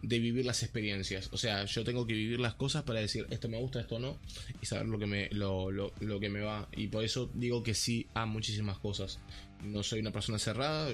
de 0.00 0.18
vivir 0.18 0.46
las 0.46 0.62
experiencias. 0.62 1.28
O 1.32 1.36
sea, 1.36 1.66
yo 1.66 1.84
tengo 1.84 2.06
que 2.06 2.14
vivir 2.14 2.40
las 2.40 2.54
cosas 2.54 2.82
para 2.84 3.00
decir 3.00 3.26
esto 3.30 3.48
me 3.50 3.58
gusta, 3.58 3.80
esto 3.80 3.98
no, 3.98 4.18
y 4.62 4.66
saber 4.66 4.86
lo 4.86 4.98
que 4.98 5.06
me, 5.06 5.28
lo, 5.30 5.70
lo- 5.70 5.92
lo 6.00 6.20
que 6.20 6.30
me 6.30 6.40
va. 6.40 6.68
Y 6.72 6.88
por 6.88 7.04
eso 7.04 7.30
digo 7.34 7.62
que 7.62 7.74
sí 7.74 8.06
a 8.14 8.24
muchísimas 8.24 8.78
cosas. 8.78 9.18
No 9.64 9.82
soy 9.82 10.00
una 10.00 10.12
persona 10.12 10.38
cerrada, 10.38 10.92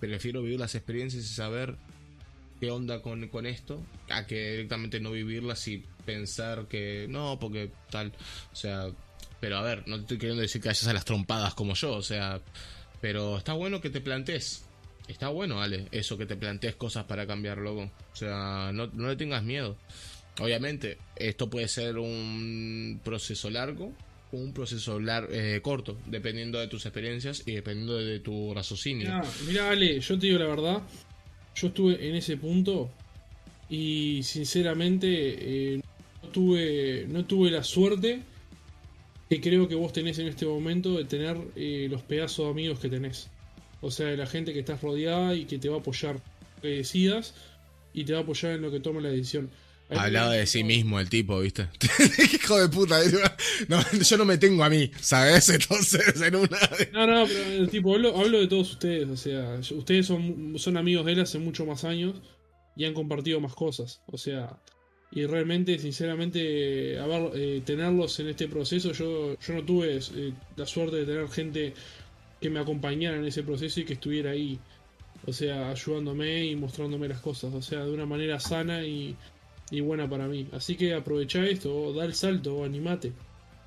prefiero 0.00 0.42
vivir 0.42 0.60
las 0.60 0.74
experiencias 0.74 1.24
y 1.24 1.28
saber 1.28 1.76
qué 2.60 2.70
onda 2.70 3.02
con, 3.02 3.28
con 3.28 3.46
esto, 3.46 3.82
a 4.10 4.26
que 4.26 4.52
directamente 4.52 5.00
no 5.00 5.10
vivirlas 5.10 5.66
y 5.68 5.84
pensar 6.04 6.66
que 6.66 7.06
no, 7.08 7.38
porque 7.38 7.70
tal. 7.90 8.12
O 8.52 8.56
sea, 8.56 8.88
pero 9.40 9.58
a 9.58 9.62
ver, 9.62 9.86
no 9.86 9.96
te 9.96 10.02
estoy 10.02 10.18
queriendo 10.18 10.42
decir 10.42 10.62
que 10.62 10.68
vayas 10.68 10.86
a 10.86 10.92
las 10.92 11.04
trompadas 11.04 11.54
como 11.54 11.74
yo, 11.74 11.92
o 11.92 12.02
sea, 12.02 12.40
pero 13.00 13.38
está 13.38 13.52
bueno 13.52 13.80
que 13.80 13.90
te 13.90 14.00
plantees. 14.00 14.64
Está 15.08 15.28
bueno, 15.28 15.60
Ale, 15.60 15.88
eso 15.90 16.16
que 16.16 16.24
te 16.24 16.36
plantees 16.36 16.76
cosas 16.76 17.04
para 17.04 17.26
cambiar, 17.26 17.58
loco. 17.58 17.90
O 18.12 18.16
sea, 18.16 18.70
no, 18.72 18.86
no 18.86 19.08
le 19.08 19.16
tengas 19.16 19.42
miedo. 19.42 19.76
Obviamente, 20.40 20.98
esto 21.16 21.50
puede 21.50 21.68
ser 21.68 21.98
un 21.98 23.00
proceso 23.04 23.50
largo 23.50 23.92
un 24.36 24.52
proceso 24.52 24.98
lar- 25.00 25.28
eh, 25.30 25.60
corto, 25.62 25.96
dependiendo 26.06 26.58
de 26.58 26.68
tus 26.68 26.86
experiencias 26.86 27.42
y 27.46 27.52
dependiendo 27.52 27.96
de 27.98 28.20
tu 28.20 28.52
raciocinio. 28.54 29.06
Mirá, 29.08 29.24
mirá, 29.46 29.70
Ale, 29.70 30.00
yo 30.00 30.18
te 30.18 30.26
digo 30.26 30.38
la 30.38 30.46
verdad. 30.46 30.82
Yo 31.56 31.68
estuve 31.68 32.08
en 32.08 32.16
ese 32.16 32.36
punto 32.36 32.90
y 33.70 34.20
sinceramente 34.24 35.06
eh, 35.74 35.80
no, 36.22 36.28
tuve, 36.30 37.06
no 37.08 37.24
tuve 37.24 37.50
la 37.50 37.62
suerte 37.62 38.20
que 39.28 39.40
creo 39.40 39.68
que 39.68 39.74
vos 39.74 39.92
tenés 39.92 40.18
en 40.18 40.26
este 40.28 40.46
momento 40.46 40.96
de 40.98 41.04
tener 41.04 41.36
eh, 41.56 41.86
los 41.90 42.02
pedazos 42.02 42.46
de 42.46 42.50
amigos 42.50 42.78
que 42.80 42.88
tenés. 42.88 43.28
O 43.80 43.90
sea, 43.90 44.06
de 44.06 44.16
la 44.16 44.26
gente 44.26 44.52
que 44.52 44.60
estás 44.60 44.80
rodeada 44.82 45.34
y 45.34 45.44
que 45.44 45.58
te 45.58 45.68
va 45.68 45.76
a 45.76 45.78
apoyar 45.80 46.14
lo 46.16 46.62
que 46.62 46.68
decidas 46.68 47.34
y 47.92 48.04
te 48.04 48.12
va 48.12 48.20
a 48.20 48.22
apoyar 48.22 48.52
en 48.52 48.62
lo 48.62 48.70
que 48.70 48.80
tomes 48.80 49.02
la 49.02 49.10
decisión. 49.10 49.50
Hablaba 49.90 50.32
de 50.32 50.46
sí 50.46 50.64
mismo 50.64 50.98
el 50.98 51.08
tipo, 51.08 51.40
¿viste? 51.40 51.68
Hijo 52.34 52.58
de 52.58 52.68
puta. 52.68 52.98
no, 53.68 53.80
yo 53.92 54.16
no 54.16 54.24
me 54.24 54.38
tengo 54.38 54.64
a 54.64 54.70
mí, 54.70 54.90
¿sabes? 55.00 55.48
Entonces, 55.50 56.20
en 56.20 56.36
una... 56.36 56.58
No, 56.92 57.06
no, 57.06 57.26
pero 57.26 57.64
eh, 57.64 57.68
tipo, 57.70 57.94
hablo, 57.94 58.16
hablo 58.16 58.40
de 58.40 58.48
todos 58.48 58.72
ustedes, 58.72 59.08
o 59.08 59.16
sea, 59.16 59.60
ustedes 59.76 60.06
son, 60.06 60.54
son 60.58 60.76
amigos 60.76 61.04
de 61.06 61.12
él 61.12 61.20
hace 61.20 61.38
mucho 61.38 61.66
más 61.66 61.84
años 61.84 62.16
y 62.76 62.86
han 62.86 62.94
compartido 62.94 63.40
más 63.40 63.54
cosas, 63.54 64.00
o 64.06 64.18
sea, 64.18 64.58
y 65.14 65.26
realmente, 65.26 65.78
sinceramente, 65.78 66.96
eh, 66.96 67.62
tenerlos 67.64 68.18
en 68.18 68.28
este 68.28 68.48
proceso, 68.48 68.92
yo, 68.92 69.38
yo 69.38 69.54
no 69.54 69.62
tuve 69.62 69.96
eh, 69.96 70.32
la 70.56 70.66
suerte 70.66 70.96
de 70.96 71.06
tener 71.06 71.28
gente 71.28 71.72
que 72.40 72.50
me 72.50 72.58
acompañara 72.58 73.16
en 73.16 73.24
ese 73.24 73.44
proceso 73.44 73.80
y 73.80 73.84
que 73.84 73.92
estuviera 73.92 74.32
ahí, 74.32 74.58
o 75.24 75.32
sea, 75.32 75.70
ayudándome 75.70 76.46
y 76.46 76.56
mostrándome 76.56 77.06
las 77.06 77.20
cosas, 77.20 77.54
o 77.54 77.62
sea, 77.62 77.84
de 77.84 77.92
una 77.92 78.06
manera 78.06 78.40
sana 78.40 78.84
y, 78.84 79.16
y 79.70 79.80
buena 79.80 80.08
para 80.08 80.26
mí. 80.26 80.48
Así 80.52 80.76
que 80.76 80.94
aprovecha 80.94 81.44
esto, 81.46 81.74
o 81.74 81.92
da 81.92 82.04
el 82.04 82.14
salto, 82.14 82.56
o 82.56 82.64
animate. 82.64 83.12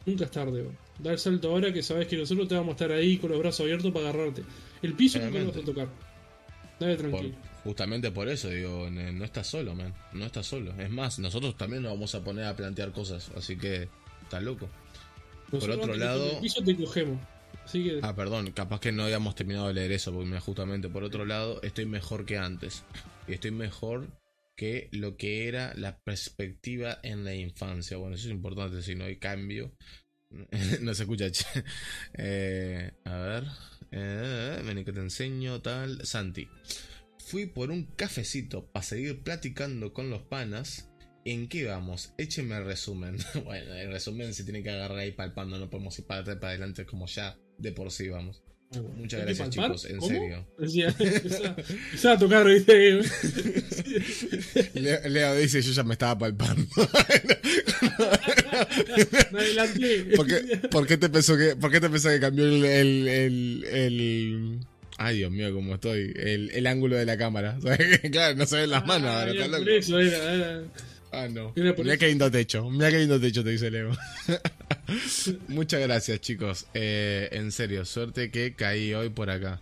Nunca 0.06 0.26
es 0.26 0.32
tarde, 0.32 0.62
o. 0.62 1.04
da 1.04 1.12
el 1.12 1.20
salto 1.20 1.50
ahora 1.52 1.72
que 1.74 1.84
sabes 1.84 2.08
que 2.08 2.18
nosotros 2.18 2.48
te 2.48 2.56
vamos 2.56 2.70
a 2.70 2.72
estar 2.74 2.92
ahí 2.92 3.18
con 3.18 3.30
los 3.32 3.40
brazos 3.40 3.62
abiertos 3.62 3.92
para 3.92 4.10
agarrarte. 4.10 4.44
El 4.82 4.94
piso 4.94 5.20
nunca 5.20 5.40
lo 5.40 5.48
vas 5.48 5.58
a 5.58 5.62
tocar. 5.62 5.88
Dale 6.80 6.96
Por- 6.96 7.10
tranquilo. 7.10 7.36
justamente 7.64 8.12
por 8.12 8.30
eso, 8.30 8.50
digo, 8.50 8.90
no 8.92 9.26
estás 9.26 9.48
solo, 9.48 9.74
man. 9.76 9.94
No 10.14 10.26
estás 10.26 10.46
solo. 10.46 10.74
Es 10.80 10.90
más, 10.90 11.18
nosotros 11.20 11.58
también 11.58 11.84
nos 11.84 11.92
vamos 11.94 12.14
a 12.16 12.24
poner 12.24 12.46
a 12.46 12.56
plantear 12.56 12.92
cosas, 12.92 13.32
así 13.36 13.58
que 13.58 13.90
estás 14.24 14.44
loco. 14.44 14.70
Nosotros 15.52 15.78
otro 15.78 15.96
lado- 15.96 16.32
El 16.34 16.38
piso 16.40 16.62
te 16.64 16.76
cogemos. 16.76 17.20
Así 17.66 17.84
que 17.84 18.00
Ah, 18.02 18.16
perdón, 18.16 18.52
capaz 18.52 18.80
que 18.80 18.92
no 18.92 19.04
habíamos 19.04 19.36
terminado 19.36 19.68
de 19.68 19.74
leer 19.74 19.92
eso, 19.92 20.14
porque 20.14 20.40
justamente 20.40 20.88
por 20.88 21.04
otro 21.04 21.26
lado, 21.26 21.62
estoy 21.64 21.86
mejor 21.86 22.26
que 22.26 22.38
antes. 22.38 22.84
Y 23.28 23.34
estoy 23.34 23.52
mejor 23.52 24.08
que 24.58 24.90
lo 24.92 25.16
que 25.16 25.48
era 25.48 25.74
la 25.76 26.00
perspectiva 26.00 27.00
en 27.04 27.24
la 27.24 27.36
infancia. 27.36 27.96
Bueno, 27.96 28.16
eso 28.16 28.28
es 28.28 28.34
importante, 28.34 28.82
si 28.82 28.96
no 28.96 29.06
hay 29.06 29.18
cambio. 29.18 29.74
no 30.82 30.94
se 30.94 31.04
escucha. 31.04 31.28
Eh, 32.18 32.92
a 33.06 33.18
ver. 33.18 33.44
Eh, 33.92 34.62
vení 34.66 34.84
que 34.84 34.92
te 34.92 35.00
enseño, 35.00 35.62
tal. 35.62 36.06
Santi. 36.06 36.50
Fui 37.20 37.46
por 37.46 37.72
un 37.72 37.86
cafecito 37.86 38.66
para 38.72 38.84
seguir 38.84 39.24
platicando 39.24 39.94
con 39.94 40.10
los 40.10 40.24
panas. 40.24 40.90
¿En 41.24 41.48
qué 41.50 41.66
vamos? 41.66 42.14
Écheme 42.18 42.58
el 42.58 42.66
resumen. 42.66 43.18
bueno, 43.46 43.74
el 43.74 43.92
resumen 43.92 44.34
se 44.34 44.44
tiene 44.44 44.64
que 44.64 44.72
agarrar 44.72 44.98
ahí 44.98 45.12
palpando, 45.12 45.60
no 45.60 45.70
podemos 45.70 45.98
ir 46.00 46.06
para 46.06 46.24
para 46.24 46.50
adelante 46.50 46.86
como 46.86 47.06
ya 47.06 47.38
de 47.58 47.72
por 47.74 47.92
sí 47.92 48.10
vamos. 48.10 48.44
Ah. 48.76 48.80
Muchas 48.96 49.22
¿Hay 49.22 49.28
que 49.28 49.34
gracias, 49.34 49.50
chicos, 49.50 49.86
en 49.86 49.98
¿Cómo? 49.98 50.12
serio. 50.12 50.48
Decía, 50.58 50.88
empezaba, 51.00 52.16
a 52.16 52.20
tocar, 52.20 52.46
¿viste? 52.46 53.00
Leo, 54.74 55.00
Leo 55.10 55.36
dice, 55.38 55.62
yo 55.62 55.72
ya 55.72 55.84
me 55.84 55.94
estaba 55.94 56.18
palpando. 56.18 56.68
Me 59.32 59.40
adelanté. 59.40 60.04
¿Por 60.16 60.28
qué, 60.28 60.58
por 60.70 60.88
qué 60.88 60.98
te 60.98 61.10
pensó 61.10 61.38
que, 61.38 61.56
por 61.56 61.72
qué 61.72 61.80
te 61.80 61.90
pensó 61.90 62.10
que 62.10 62.20
cambió 62.20 62.46
el, 62.46 62.64
el, 62.66 63.08
el, 63.08 63.64
el- 63.66 64.60
Ay, 65.00 65.18
Dios 65.18 65.32
mío, 65.32 65.54
cómo 65.54 65.76
estoy. 65.76 66.12
El, 66.16 66.50
el 66.52 66.66
ángulo 66.68 66.96
de 66.98 67.06
la 67.06 67.18
cámara. 67.18 67.58
Claro, 68.12 68.36
no 68.36 68.46
se 68.48 68.58
ven 68.58 68.70
las 68.72 68.86
manos 68.86 69.10
Ah, 69.12 69.22
ahora, 69.22 69.58
por 69.60 69.70
eso 69.70 70.00
era, 70.00 70.34
era- 70.34 70.62
Ah, 71.12 71.28
no. 71.30 71.54
Mira 71.56 71.72
eso. 71.72 72.00
qué 72.00 72.08
lindo 72.08 72.30
techo. 72.30 72.70
Mira 72.70 72.90
qué 72.92 73.00
lindo 73.00 73.20
techo 73.20 73.44
te 73.44 73.52
dice 73.52 73.72
Leo. 73.72 73.92
Muchas 75.48 75.82
gracias, 75.82 76.20
chicos. 76.22 76.68
Eh, 76.74 77.30
en 77.32 77.52
serio, 77.52 77.86
suerte 77.86 78.30
que 78.30 78.54
caí 78.54 78.94
hoy 78.94 79.10
por 79.10 79.30
acá. 79.30 79.60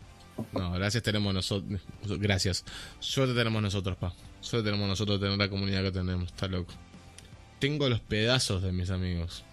No, 0.51 0.71
gracias 0.73 1.03
tenemos 1.03 1.33
nosotros. 1.33 1.81
Gracias. 2.19 2.65
Suerte 2.99 3.33
tenemos 3.33 3.61
nosotros, 3.61 3.95
pa. 3.97 4.13
Suerte 4.41 4.69
tenemos 4.69 4.87
nosotros 4.87 5.19
de 5.19 5.27
tener 5.27 5.39
la 5.39 5.49
comunidad 5.49 5.83
que 5.83 5.91
tenemos. 5.91 6.25
Está 6.27 6.47
loco. 6.47 6.73
Tengo 7.59 7.87
los 7.89 7.99
pedazos 7.99 8.61
de 8.61 8.71
mis 8.71 8.89
amigos. 8.89 9.43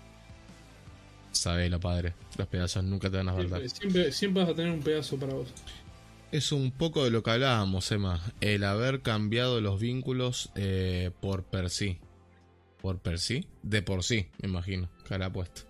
Sabelo, 1.31 1.81
padre. 1.81 2.15
Los 2.37 2.47
pedazos 2.49 2.85
nunca 2.85 3.11
te 3.11 3.17
van 3.17 3.29
a 3.29 3.35
faltar. 3.35 3.61
Siempre, 3.61 3.81
siempre, 3.81 4.13
siempre 4.13 4.43
vas 4.43 4.53
a 4.53 4.55
tener 4.55 4.73
un 4.73 4.83
pedazo 4.83 5.17
para 5.19 5.35
vos. 5.35 5.49
Es 6.33 6.51
un 6.51 6.73
poco 6.73 7.05
de 7.05 7.11
lo 7.11 7.23
que 7.23 7.31
hablábamos, 7.31 7.93
Emma. 7.93 8.21
El 8.41 8.65
haber 8.65 9.03
cambiado 9.03 9.61
los 9.61 9.79
vínculos 9.79 10.51
eh, 10.55 11.11
por 11.21 11.45
per 11.45 11.69
sí. 11.69 11.99
¿Por 12.81 13.01
per 13.01 13.19
sí? 13.19 13.47
De 13.63 13.83
por 13.83 14.03
sí, 14.03 14.29
me 14.41 14.49
imagino. 14.49 14.91
Cara 15.07 15.31
puesto. 15.31 15.63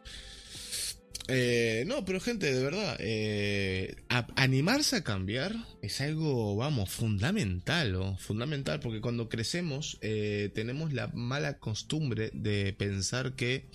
Eh, 1.28 1.84
no, 1.86 2.04
pero 2.04 2.20
gente, 2.20 2.52
de 2.52 2.62
verdad, 2.62 2.96
eh, 3.00 3.96
animarse 4.36 4.96
a 4.96 5.04
cambiar 5.04 5.54
es 5.80 6.00
algo, 6.00 6.56
vamos, 6.56 6.90
fundamental, 6.90 8.16
fundamental, 8.18 8.78
porque 8.80 9.00
cuando 9.00 9.28
crecemos 9.28 9.98
eh, 10.00 10.50
tenemos 10.54 10.92
la 10.92 11.08
mala 11.08 11.58
costumbre 11.58 12.30
de 12.34 12.72
pensar 12.72 13.34
que 13.34 13.68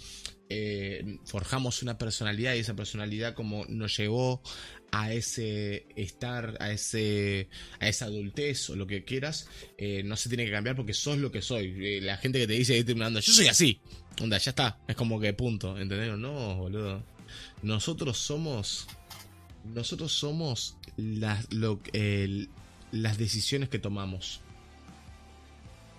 forjamos 1.26 1.84
una 1.84 1.98
personalidad 1.98 2.56
y 2.56 2.60
esa 2.60 2.74
personalidad 2.74 3.34
como 3.34 3.66
nos 3.68 3.98
llevó 3.98 4.42
a 5.00 5.14
ese 5.14 5.86
estar, 5.96 6.58
a 6.60 6.72
ese, 6.72 7.50
a 7.80 7.88
esa 7.88 8.06
adultez 8.06 8.70
o 8.72 8.76
lo 8.76 8.88
que 8.88 9.04
quieras, 9.04 9.48
eh, 9.78 10.02
no 10.04 10.16
se 10.16 10.28
tiene 10.28 10.46
que 10.46 10.52
cambiar 10.52 10.76
porque 10.76 10.94
sos 10.94 11.20
lo 11.20 11.32
que 11.32 11.42
soy. 11.42 11.76
Eh, 11.80 12.02
la 12.02 12.18
gente 12.18 12.40
que 12.40 12.48
te 12.48 12.54
dice, 12.54 12.82
"Viste, 12.82 13.04
anda, 13.04 13.20
yo 13.20 13.32
soy 13.32 13.48
así, 13.48 13.80
onda, 14.22 14.38
ya 14.40 14.50
está, 14.50 14.80
es 14.88 14.96
como 14.96 15.20
que 15.20 15.34
punto, 15.34 15.78
¿entendés? 15.80 16.18
No, 16.18 16.56
boludo. 16.56 17.04
Nosotros 17.62 18.18
somos, 18.18 18.88
nosotros 19.66 20.12
somos 20.14 20.78
las, 20.96 21.48
las 22.92 23.18
decisiones 23.18 23.70
que 23.70 23.78
tomamos. 23.78 24.42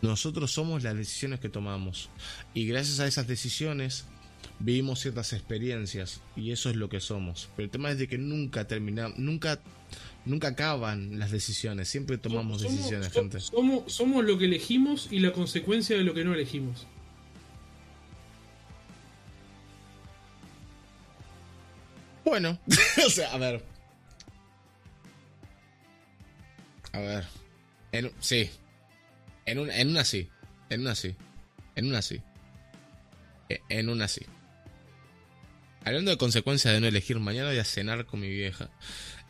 Nosotros 0.02 0.52
somos 0.52 0.82
las 0.82 0.96
decisiones 0.96 1.40
que 1.40 1.48
tomamos. 1.48 2.08
Y 2.54 2.66
gracias 2.66 3.00
a 3.00 3.06
esas 3.06 3.26
decisiones 3.26 4.06
vivimos 4.60 5.00
ciertas 5.00 5.32
experiencias 5.32 6.20
y 6.36 6.50
eso 6.52 6.70
es 6.70 6.76
lo 6.76 6.88
que 6.88 7.00
somos. 7.00 7.48
Pero 7.56 7.64
el 7.66 7.70
tema 7.70 7.90
es 7.90 7.98
de 7.98 8.08
que 8.08 8.18
nunca 8.18 8.66
terminamos, 8.66 9.18
nunca, 9.18 9.60
nunca 10.24 10.48
acaban 10.48 11.18
las 11.18 11.30
decisiones. 11.30 11.88
Siempre 11.88 12.18
tomamos 12.18 12.62
Somos- 12.62 12.76
decisiones, 12.76 13.12
so- 13.12 13.20
gente. 13.20 13.40
Somos, 13.40 13.92
somos 13.92 14.24
lo 14.24 14.36
que 14.38 14.46
elegimos 14.46 15.08
y 15.10 15.20
la 15.20 15.32
consecuencia 15.32 15.96
de 15.96 16.04
lo 16.04 16.14
que 16.14 16.24
no 16.24 16.34
elegimos. 16.34 16.86
Bueno, 22.24 22.58
o 23.06 23.10
sea, 23.10 23.32
a 23.32 23.38
ver. 23.38 23.64
A 26.92 26.98
ver. 26.98 27.24
En, 27.92 28.12
sí. 28.20 28.50
En, 29.46 29.58
un, 29.58 29.70
en 29.70 29.88
una 29.88 30.04
sí. 30.04 30.28
En 30.68 30.82
una 30.82 30.94
sí. 30.94 31.14
En 31.74 31.86
una 31.86 32.02
sí. 32.02 32.20
E- 33.48 33.62
En 33.68 33.88
una 33.88 34.08
sí. 34.08 34.26
Hablando 35.84 36.10
de 36.10 36.18
consecuencias 36.18 36.74
de 36.74 36.80
no 36.80 36.86
elegir, 36.86 37.18
mañana 37.18 37.48
voy 37.50 37.58
a 37.58 37.64
cenar 37.64 38.04
con 38.06 38.20
mi 38.20 38.28
vieja. 38.28 38.70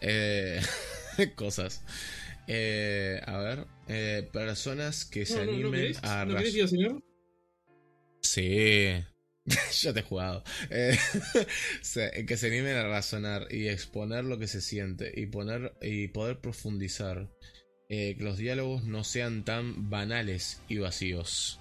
Eh, 0.00 0.60
cosas. 1.36 1.82
Eh, 2.46 3.20
a 3.26 3.36
ver. 3.38 3.66
eh, 3.88 4.28
personas 4.32 5.04
que 5.04 5.26
se 5.26 5.34
No, 5.34 5.40
no, 5.40 5.46
¿no 5.46 5.52
animen 5.52 5.72
querés? 5.80 5.98
a 6.04 6.24
¿No 6.24 6.34
ras- 6.34 6.42
querés 6.42 6.54
ir 6.56 6.64
a 6.64 6.68
cenar? 6.68 6.92
Sí. 8.22 9.04
ya 9.82 9.92
te 9.92 10.00
he 10.00 10.02
jugado. 10.02 10.42
Eh, 10.70 10.98
que 12.26 12.36
se 12.36 12.46
animen 12.46 12.76
a 12.76 12.88
razonar 12.88 13.46
y 13.50 13.68
exponer 13.68 14.24
lo 14.24 14.38
que 14.38 14.48
se 14.48 14.60
siente 14.60 15.12
y 15.14 15.26
poner 15.26 15.74
y 15.82 16.08
poder 16.08 16.40
profundizar. 16.40 17.28
Eh, 17.90 18.16
que 18.18 18.24
los 18.24 18.36
diálogos 18.36 18.84
no 18.84 19.02
sean 19.04 19.44
tan 19.44 19.88
banales 19.90 20.60
y 20.68 20.78
vacíos. 20.78 21.60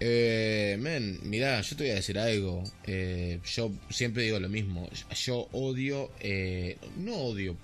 Eh, 0.00 0.76
men, 0.80 1.20
mirá, 1.22 1.60
yo 1.60 1.76
te 1.76 1.84
voy 1.84 1.90
a 1.92 1.96
decir 1.96 2.18
algo. 2.18 2.62
Eh, 2.84 3.40
yo 3.44 3.72
siempre 3.90 4.24
digo 4.24 4.40
lo 4.40 4.48
mismo. 4.48 4.88
Yo 5.14 5.48
odio, 5.52 6.10
eh, 6.20 6.78
no 6.96 7.14
odio, 7.16 7.56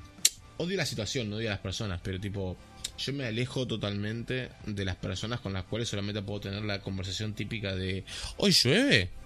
odio 0.59 0.76
la 0.76 0.86
situación, 0.86 1.31
no 1.31 1.36
odio 1.36 1.49
a 1.49 1.52
las 1.52 1.60
personas, 1.60 2.00
pero 2.02 2.20
tipo, 2.20 2.57
yo 2.99 3.12
me 3.12 3.26
alejo 3.26 3.67
totalmente 3.67 4.50
de 4.67 4.84
las 4.84 4.97
personas 4.97 5.41
con 5.41 5.52
las 5.52 5.65
cuales 5.65 5.89
solamente 5.89 6.23
puedo 6.23 6.41
tener 6.41 6.62
la 6.65 6.81
conversación 6.81 7.34
típica 7.34 7.75
de 7.75 8.05
hoy 8.36 8.52
llueve. 8.52 9.10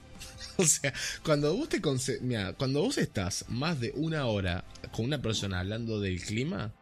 O 0.56 0.64
sea, 0.64 0.94
cuando 1.24 1.56
vos 1.56 1.68
te 1.68 1.80
mira, 2.20 2.52
cuando 2.52 2.80
vos 2.80 2.98
estás 2.98 3.44
más 3.48 3.80
de 3.80 3.90
una 3.96 4.26
hora 4.26 4.64
con 4.92 5.04
una 5.04 5.20
persona 5.20 5.58
hablando 5.58 5.98
del 6.00 6.22
clima, 6.22 6.72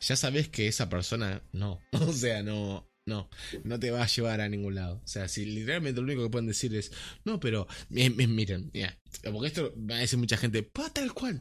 ya 0.00 0.16
sabes 0.16 0.48
que 0.48 0.68
esa 0.68 0.88
persona 0.88 1.42
no, 1.52 1.82
o 1.92 2.12
sea, 2.12 2.42
no, 2.42 2.88
no, 3.06 3.28
no 3.64 3.78
te 3.78 3.90
va 3.90 4.02
a 4.02 4.06
llevar 4.06 4.40
a 4.40 4.48
ningún 4.48 4.74
lado. 4.76 5.00
O 5.04 5.08
sea, 5.08 5.28
si 5.28 5.44
literalmente 5.44 6.00
lo 6.00 6.06
único 6.06 6.22
que 6.22 6.30
pueden 6.30 6.46
decir 6.46 6.74
es, 6.74 6.90
no, 7.24 7.38
pero 7.38 7.66
mi- 7.90 8.08
mi- 8.10 8.26
miren, 8.26 8.70
mira, 8.72 8.98
porque 9.30 9.48
esto 9.48 9.74
va 9.90 9.96
a 9.96 10.00
decir 10.00 10.18
mucha 10.18 10.36
gente, 10.38 10.62
pa, 10.62 10.88
tal 10.90 11.12
cual. 11.12 11.38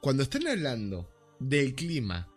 Cuando 0.00 0.24
están 0.24 0.46
hablando 0.48 1.08
del 1.38 1.74
clima, 1.74 2.28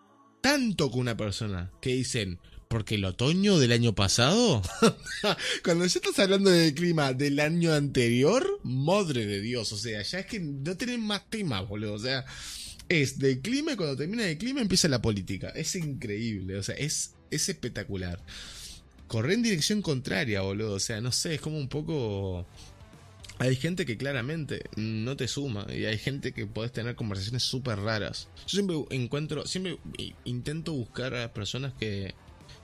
tanto 0.41 0.91
con 0.91 1.01
una 1.01 1.17
persona 1.17 1.72
que 1.81 1.95
dicen, 1.95 2.39
porque 2.67 2.95
el 2.95 3.06
otoño 3.06 3.57
del 3.57 3.72
año 3.72 3.95
pasado, 3.95 4.61
cuando 5.64 5.85
ya 5.85 5.99
estás 5.99 6.19
hablando 6.19 6.49
del 6.51 6.75
clima 6.75 7.14
del 7.14 7.39
año 7.39 7.73
anterior, 7.73 8.59
madre 8.64 9.25
de 9.25 9.41
Dios, 9.41 9.72
o 9.72 9.77
sea, 9.77 10.01
ya 10.03 10.19
es 10.19 10.25
que 10.27 10.39
no 10.39 10.77
tienen 10.77 11.01
más 11.01 11.27
temas, 11.30 11.67
boludo, 11.67 11.93
o 11.93 11.99
sea, 11.99 12.25
es 12.89 13.17
del 13.17 13.41
clima 13.41 13.72
y 13.73 13.75
cuando 13.75 13.95
termina 13.97 14.27
el 14.27 14.38
clima 14.38 14.61
empieza 14.61 14.88
la 14.88 15.01
política, 15.01 15.49
es 15.49 15.75
increíble, 15.75 16.57
o 16.57 16.64
sea, 16.64 16.75
es, 16.75 17.15
es 17.31 17.49
espectacular. 17.49 18.23
Correr 19.07 19.33
en 19.33 19.43
dirección 19.43 19.81
contraria, 19.81 20.41
boludo, 20.41 20.73
o 20.75 20.79
sea, 20.79 20.99
no 21.01 21.11
sé, 21.11 21.35
es 21.35 21.41
como 21.41 21.57
un 21.57 21.69
poco... 21.69 22.45
Hay 23.39 23.55
gente 23.55 23.85
que 23.85 23.97
claramente 23.97 24.63
no 24.75 25.15
te 25.15 25.27
suma 25.27 25.67
y 25.69 25.85
hay 25.85 25.99
gente 25.99 26.31
que 26.31 26.47
podés 26.47 26.71
tener 26.71 26.95
conversaciones 26.95 27.43
súper 27.43 27.77
raras. 27.79 28.29
Yo 28.47 28.57
siempre 28.57 28.77
encuentro, 28.89 29.45
siempre 29.45 29.77
intento 30.25 30.73
buscar 30.73 31.13
a 31.15 31.31
personas 31.33 31.71
que, 31.79 32.15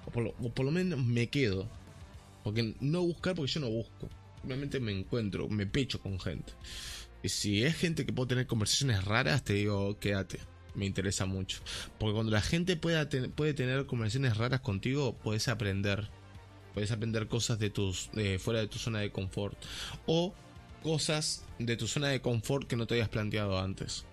o 0.08 0.12
por, 0.12 0.24
lo, 0.24 0.34
por 0.34 0.66
lo 0.66 0.72
menos 0.72 1.00
me 1.04 1.28
quedo. 1.28 1.70
Porque 2.44 2.74
no 2.82 3.04
buscar 3.04 3.36
porque 3.36 3.52
yo 3.52 3.60
no 3.60 3.70
busco. 3.70 4.10
Simplemente 4.40 4.80
me 4.80 4.92
encuentro, 4.92 5.48
me 5.48 5.68
pecho 5.68 6.02
con 6.02 6.20
gente. 6.20 6.52
Y 7.22 7.30
si 7.30 7.64
es 7.64 7.76
gente 7.78 8.04
que 8.06 8.12
puedo 8.12 8.28
tener 8.28 8.48
conversaciones 8.48 9.06
raras, 9.06 9.44
te 9.44 9.54
digo, 9.54 9.98
quédate. 10.00 10.40
Me 10.74 10.86
interesa 10.88 11.28
mucho. 11.28 11.60
Porque 12.00 12.16
cuando 12.16 12.32
la 12.32 12.42
gente 12.42 12.76
pueda 12.78 13.08
ten- 13.10 13.32
puede 13.32 13.54
tener 13.54 13.86
conversaciones 13.86 14.38
raras 14.38 14.62
contigo, 14.62 15.16
puedes 15.24 15.48
aprender. 15.48 16.10
Puedes 16.74 16.92
aprender 16.92 17.28
cosas 17.28 17.60
de 17.60 17.70
tus 17.70 18.10
de 18.14 18.40
fuera 18.40 18.60
de 18.60 18.68
tu 18.68 18.78
zona 18.80 19.00
de 19.00 19.12
confort. 19.12 19.58
O 20.06 20.34
cosas 20.82 21.46
de 21.60 21.78
tu 21.78 21.88
zona 21.88 22.10
de 22.10 22.20
confort 22.22 22.68
que 22.68 22.76
no 22.76 22.88
te 22.88 22.96
habías 22.96 23.10
planteado 23.10 23.60
antes. 23.60 24.06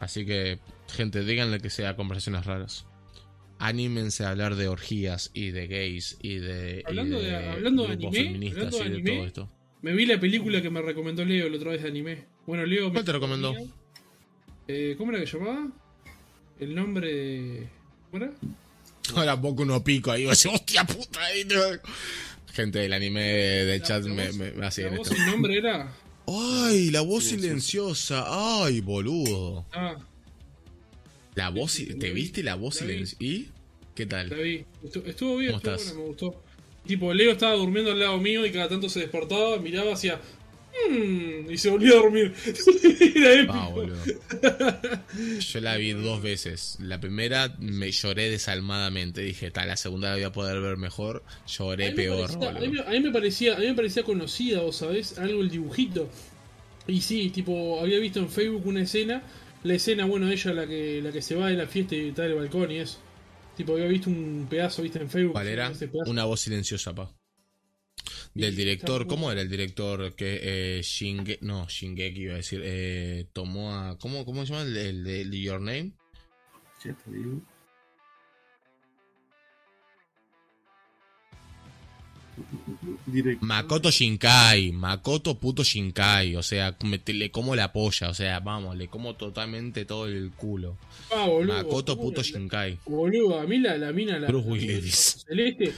Así 0.00 0.24
que, 0.24 0.58
gente, 0.88 1.24
díganle 1.24 1.58
que 1.60 1.70
sea 1.70 1.96
conversaciones 1.96 2.46
raras. 2.46 2.86
Anímense 3.58 4.24
a 4.24 4.30
hablar 4.30 4.54
de 4.54 4.68
orgías 4.68 5.32
y 5.34 5.50
de 5.50 5.66
gays 5.66 6.16
y 6.22 6.36
de, 6.36 6.82
y 6.86 6.88
Hablando 6.88 7.20
de- 7.20 7.34
hablando 7.34 7.86
de 7.88 7.92
anime, 7.94 8.12
feministas 8.12 8.74
hablando 8.74 8.78
de 8.78 8.84
y 8.86 8.90
de 8.90 8.96
anime, 8.96 9.16
todo 9.16 9.26
esto. 9.26 9.50
Me 9.82 9.92
vi 9.94 10.06
la 10.06 10.20
película 10.20 10.62
que 10.62 10.70
me 10.70 10.80
recomendó 10.80 11.24
Leo 11.24 11.48
la 11.48 11.56
otra 11.56 11.72
vez 11.72 11.82
de 11.82 11.88
anime. 11.88 12.24
Bueno, 12.46 12.64
Leo. 12.64 12.86
me 12.86 12.92
¿Cuál 12.92 13.04
te 13.04 13.12
recomendó? 13.12 13.54
Eh, 14.68 14.94
¿Cómo 14.96 15.10
era 15.12 15.20
que 15.20 15.26
llamaba? 15.26 15.66
El 16.60 16.74
nombre 16.76 17.12
de. 17.12 17.68
¿Cómo 18.12 18.24
era? 18.24 18.32
Ahora 19.16 19.40
poco 19.40 19.62
uno 19.62 19.82
pico 19.82 20.10
ahí, 20.10 20.26
así, 20.28 20.48
hostia 20.48 20.84
puta. 20.84 21.24
ahí 21.24 21.44
no". 21.44 21.54
Gente 22.52 22.78
del 22.80 22.92
anime 22.92 23.22
del 23.22 23.80
La- 23.80 23.86
chat 23.86 24.04
la 24.04 24.12
me, 24.14 24.32
me, 24.32 24.50
me 24.52 24.66
hace 24.66 24.82
La 24.82 24.88
en 24.88 24.96
voz 24.96 25.08
esto. 25.10 25.20
y 25.20 25.24
el 25.24 25.30
nombre 25.32 25.56
era. 25.58 25.92
Ay, 26.26 26.90
la 26.90 27.00
voz 27.00 27.24
silenciosa. 27.24 28.24
Ay, 28.64 28.80
boludo. 28.80 29.64
Ah, 29.72 29.96
La 31.34 31.50
voz, 31.50 31.72
Sí, 31.72 31.86
la 31.86 31.98
¿te 31.98 32.08
vi, 32.08 32.22
viste 32.22 32.42
la 32.42 32.56
voz 32.56 32.80
la 32.80 32.86
vi. 32.86 32.92
silenciosa? 33.06 33.24
¿Y? 33.24 33.48
¿Qué 33.94 34.04
la 34.04 34.08
tal? 34.08 34.30
vi. 34.30 34.64
Estu- 34.84 35.06
Estuvo 35.06 35.36
bien, 35.36 35.52
¿Cómo 35.52 35.58
estuvo 35.58 35.74
estás? 35.74 35.84
buena, 35.84 36.00
me 36.00 36.06
gustó. 36.08 36.42
Tipo, 36.86 37.14
Leo 37.14 37.32
estaba 37.32 37.54
durmiendo 37.54 37.92
al 37.92 37.98
lado 38.00 38.18
mío 38.18 38.44
y 38.44 38.50
cada 38.50 38.68
tanto 38.68 38.88
se 38.88 39.00
despertaba, 39.00 39.58
miraba 39.58 39.92
hacia. 39.92 40.20
"Mm", 40.90 41.50
y 41.50 41.58
se 41.58 41.70
volvía 41.70 41.92
a 41.92 41.96
dormir. 41.96 42.34
Ah, 43.50 43.68
boludo. 43.72 43.96
Yo 45.40 45.60
la 45.60 45.76
vi 45.76 45.92
dos 45.92 46.22
veces. 46.22 46.76
La 46.80 47.00
primera 47.00 47.54
me 47.58 47.90
lloré 47.90 48.30
desalmadamente. 48.30 49.20
Dije, 49.22 49.50
tal, 49.50 49.68
la 49.68 49.76
segunda 49.76 50.08
la 50.10 50.14
voy 50.14 50.24
a 50.24 50.32
poder 50.32 50.60
ver 50.60 50.76
mejor. 50.76 51.22
Lloré 51.46 51.88
A 51.88 51.94
peor, 51.94 52.38
parecía- 52.38 52.48
a, 52.50 52.60
mí, 52.60 52.68
me- 52.68 52.80
a 52.80 52.90
mí 52.90 53.00
me 53.00 53.10
parecía, 53.10 53.56
a 53.56 53.58
mí 53.58 53.66
me 53.66 53.74
parecía 53.74 54.02
conocida, 54.02 54.60
vos 54.60 54.76
sabés, 54.76 55.18
algo 55.18 55.42
el 55.42 55.50
dibujito. 55.50 56.08
Y 56.86 57.00
sí, 57.00 57.30
tipo, 57.30 57.80
había 57.80 57.98
visto 57.98 58.18
en 58.20 58.28
Facebook 58.30 58.66
una 58.66 58.82
escena, 58.82 59.22
la 59.64 59.74
escena, 59.74 60.04
bueno, 60.06 60.30
ella 60.30 60.52
la 60.54 60.66
que, 60.66 61.00
la 61.02 61.12
que 61.12 61.20
se 61.22 61.34
va 61.34 61.48
de 61.48 61.56
la 61.56 61.66
fiesta 61.66 61.94
y 61.96 62.08
está 62.08 62.24
en 62.24 62.30
el 62.32 62.36
balcón 62.38 62.70
y 62.70 62.76
eso. 62.78 62.98
Tipo, 63.56 63.72
había 63.74 63.86
visto 63.86 64.08
un 64.08 64.46
pedazo, 64.48 64.82
viste, 64.82 65.00
en 65.00 65.10
Facebook. 65.10 65.32
¿Cuál 65.32 65.48
era? 65.48 65.72
Una 66.06 66.24
voz 66.24 66.40
silenciosa, 66.40 66.94
pa. 66.94 67.12
Del 68.34 68.54
director, 68.54 69.06
¿cómo 69.06 69.32
era 69.32 69.40
el 69.40 69.48
director 69.48 70.14
que 70.14 70.38
eh, 70.78 70.82
Shinge, 70.82 71.38
no, 71.42 71.66
Shingeki 71.68 72.20
iba 72.22 72.34
a 72.34 72.36
decir, 72.36 72.60
eh, 72.64 73.26
tomó 73.32 73.74
a, 73.74 73.98
¿cómo, 73.98 74.24
cómo 74.24 74.46
se 74.46 74.52
llama 74.52 74.64
el, 74.64 74.76
el 74.76 75.04
de 75.04 75.20
el 75.22 75.30
de 75.30 75.40
Your 75.40 75.60
Name? 75.60 75.92
Ya 76.84 76.92
te 76.94 77.10
digo. 77.10 77.40
Directo. 83.06 83.44
Makoto 83.44 83.90
Shinkai, 83.90 84.70
Makoto 84.70 85.36
puto 85.40 85.64
Shinkai, 85.64 86.36
o 86.36 86.42
sea, 86.42 86.76
me- 86.84 87.00
le 87.12 87.30
como 87.32 87.56
la 87.56 87.72
polla, 87.72 88.10
o 88.10 88.14
sea, 88.14 88.38
vamos, 88.38 88.76
le 88.76 88.86
como 88.86 89.16
totalmente 89.16 89.84
todo 89.84 90.06
el 90.06 90.30
culo. 90.30 90.76
Ah, 91.10 91.26
boludo. 91.26 91.54
Makoto 91.54 91.96
¿cómo 91.96 92.08
puto 92.10 92.22
Shinkai. 92.22 92.78
Boludo, 92.86 93.40
a 93.40 93.46
mí 93.46 93.58
la, 93.58 93.76
la 93.76 93.92
mina, 93.92 94.20
la, 94.20 94.28
Bruce 94.28 94.46
la 94.46 94.52
Willis. 94.52 95.24
celeste, 95.26 95.72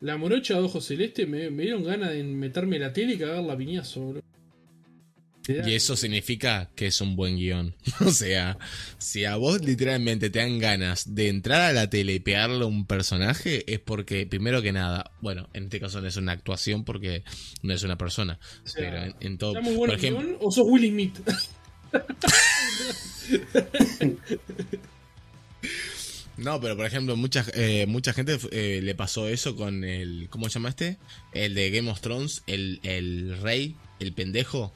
la 0.00 0.16
morocha 0.16 0.54
de 0.54 0.60
ojos 0.60 0.84
celeste 0.86 1.26
me, 1.26 1.50
me 1.50 1.64
dieron 1.64 1.82
ganas 1.84 2.10
de 2.12 2.22
meterme 2.22 2.78
la 2.78 2.92
tele 2.92 3.14
y 3.14 3.18
cagarla 3.18 3.54
a 3.54 3.56
piñazo, 3.56 4.14
da- 4.14 4.20
Y 5.68 5.74
eso 5.74 5.94
significa 5.96 6.70
que 6.74 6.88
es 6.88 7.00
un 7.00 7.14
buen 7.14 7.36
guion. 7.36 7.72
O 8.04 8.10
sea, 8.10 8.58
si 8.98 9.24
a 9.24 9.36
vos 9.36 9.64
literalmente 9.64 10.28
te 10.28 10.40
dan 10.40 10.58
ganas 10.58 11.14
de 11.14 11.28
entrar 11.28 11.60
a 11.62 11.72
la 11.72 11.88
tele 11.88 12.14
y 12.14 12.18
pegarle 12.20 12.64
a 12.64 12.66
un 12.66 12.84
personaje, 12.84 13.62
es 13.72 13.78
porque, 13.78 14.26
primero 14.26 14.60
que 14.60 14.72
nada, 14.72 15.12
bueno, 15.20 15.48
en 15.52 15.64
este 15.64 15.78
caso 15.78 16.00
no 16.00 16.08
es 16.08 16.16
una 16.16 16.32
actuación 16.32 16.84
porque 16.84 17.22
no 17.62 17.72
es 17.72 17.84
una 17.84 17.96
persona. 17.96 18.40
o 18.64 18.68
sea, 18.68 18.90
pero 18.90 19.04
en, 19.04 19.14
en 19.20 19.38
todo. 19.38 19.52
¿Está 19.52 19.60
muy 19.62 19.76
bueno 19.76 19.92
por 19.92 19.98
el 20.00 20.04
ejemplo, 20.04 20.26
guion 20.26 20.38
o 20.40 20.50
sos 20.50 20.66
Willy 20.68 20.88
Smith? 20.90 21.16
No, 26.36 26.60
pero 26.60 26.76
por 26.76 26.84
ejemplo, 26.86 27.16
mucha, 27.16 27.44
eh, 27.54 27.86
mucha 27.88 28.12
gente 28.12 28.38
eh, 28.50 28.80
le 28.82 28.94
pasó 28.94 29.28
eso 29.28 29.56
con 29.56 29.84
el. 29.84 30.28
¿Cómo 30.30 30.48
se 30.48 30.54
llama 30.54 30.68
este? 30.68 30.98
El 31.32 31.54
de 31.54 31.70
Game 31.70 31.90
of 31.90 32.00
Thrones, 32.00 32.42
el, 32.46 32.78
el 32.82 33.38
rey, 33.40 33.74
el 34.00 34.12
pendejo. 34.12 34.72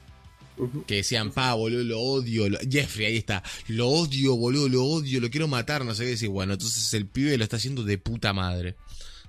Que 0.87 0.97
decían, 0.97 1.31
pa, 1.31 1.55
boludo, 1.55 1.83
lo 1.85 2.01
odio. 2.01 2.49
lo- 2.49 2.59
Jeffrey, 2.71 3.07
ahí 3.07 3.17
está. 3.17 3.43
Lo 3.69 3.89
odio, 3.89 4.37
boludo, 4.37 4.69
lo 4.69 4.85
odio, 4.85 5.21
lo 5.21 5.31
quiero 5.31 5.49
matar, 5.49 5.85
no 5.87 5.95
sé 5.95 6.05
qué 6.05 6.11
decir. 6.11 6.29
Bueno, 6.29 6.53
entonces 6.55 6.93
el 6.95 7.07
pibe 7.07 7.37
lo 7.39 7.45
está 7.45 7.57
haciendo 7.57 7.83
de 7.83 7.97
puta 7.99 8.33
madre. 8.35 8.77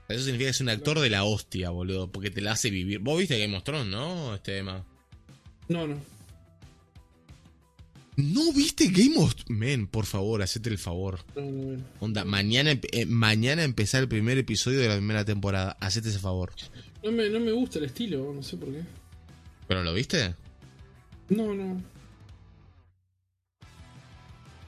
Eso 0.09 0.19
significa 0.25 0.47
que 0.47 0.51
es 0.51 0.59
un 0.61 0.67
actor 0.69 0.99
de 0.99 1.09
la 1.09 1.23
hostia, 1.23 1.69
boludo, 1.69 2.11
porque 2.11 2.31
te 2.31 2.41
la 2.41 2.51
hace 2.51 2.69
vivir. 2.69 2.99
Vos 2.99 3.17
viste 3.17 3.39
Game 3.39 3.55
of 3.55 3.63
Thrones, 3.63 3.87
¿no? 3.87 4.35
Este 4.35 4.57
tema. 4.57 4.85
No, 5.69 5.87
no. 5.87 6.01
¿No 8.17 8.51
viste 8.53 8.87
Game 8.87 9.15
of 9.17 9.33
Men, 9.47 9.87
por 9.87 10.05
favor, 10.05 10.41
hacete 10.41 10.69
el 10.69 10.77
favor. 10.77 11.19
no. 11.35 11.81
Onda, 11.99 12.25
mañana, 12.25 12.71
eh, 12.91 13.05
mañana 13.05 13.63
empezar 13.63 14.01
el 14.01 14.09
primer 14.09 14.37
episodio 14.37 14.79
de 14.79 14.89
la 14.89 14.95
primera 14.97 15.23
temporada. 15.25 15.77
Hacete 15.79 16.09
ese 16.09 16.19
favor. 16.19 16.51
No 17.03 17.11
me, 17.11 17.29
no 17.29 17.39
me 17.39 17.51
gusta 17.51 17.79
el 17.79 17.85
estilo, 17.85 18.33
no 18.33 18.43
sé 18.43 18.57
por 18.57 18.69
qué. 18.71 18.81
¿Pero 19.67 19.83
lo 19.83 19.93
viste? 19.93 20.35
No, 21.29 21.53
no. 21.53 21.81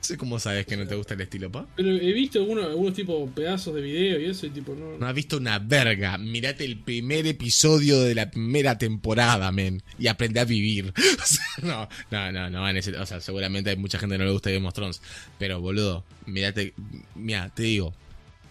No 0.04 0.08
sé 0.08 0.18
cómo 0.18 0.38
sabes 0.38 0.66
que 0.66 0.76
no 0.76 0.86
te 0.86 0.96
gusta 0.96 1.14
el 1.14 1.22
estilo, 1.22 1.50
pa. 1.50 1.66
Pero 1.78 1.88
he 1.92 2.12
visto 2.12 2.38
algunos, 2.40 2.66
algunos 2.66 2.94
tipo 2.94 3.26
pedazos 3.30 3.74
de 3.74 3.80
video 3.82 4.20
y 4.20 4.26
eso 4.26 4.46
y 4.46 4.50
tipo 4.50 4.76
no. 4.76 4.98
No 4.98 5.08
has 5.08 5.16
visto 5.16 5.38
una 5.38 5.60
verga. 5.60 6.18
Mirate 6.18 6.66
el 6.66 6.78
primer 6.78 7.26
episodio 7.26 8.02
de 8.02 8.14
la 8.14 8.30
primera 8.30 8.78
temporada, 8.78 9.50
men. 9.54 9.82
Y 9.98 10.08
aprende 10.08 10.42
a 10.42 10.44
vivir. 10.44 10.94
O 11.24 11.26
sea, 11.26 11.46
no, 11.62 11.88
no, 12.12 12.32
no, 12.34 12.50
no. 12.50 12.68
en 12.70 12.76
ese- 12.76 12.98
o 12.98 13.06
sea, 13.06 13.22
seguramente 13.22 13.70
hay 13.70 13.78
mucha 13.78 13.98
gente 13.98 14.16
que 14.16 14.20
no 14.20 14.26
le 14.26 14.32
gusta 14.34 14.52
Game 14.52 14.68
of 14.68 14.74
Thrones. 14.74 15.02
Pero, 15.40 15.62
boludo, 15.62 16.04
mirate. 16.26 16.74
Mira, 17.16 17.50
te 17.56 17.64
digo. 17.64 17.94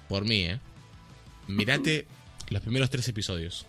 Por 0.08 0.24
mí, 0.24 0.44
eh. 0.44 0.58
Mirate 1.48 2.06
los 2.48 2.62
primeros 2.62 2.88
tres 2.88 3.06
episodios. 3.08 3.66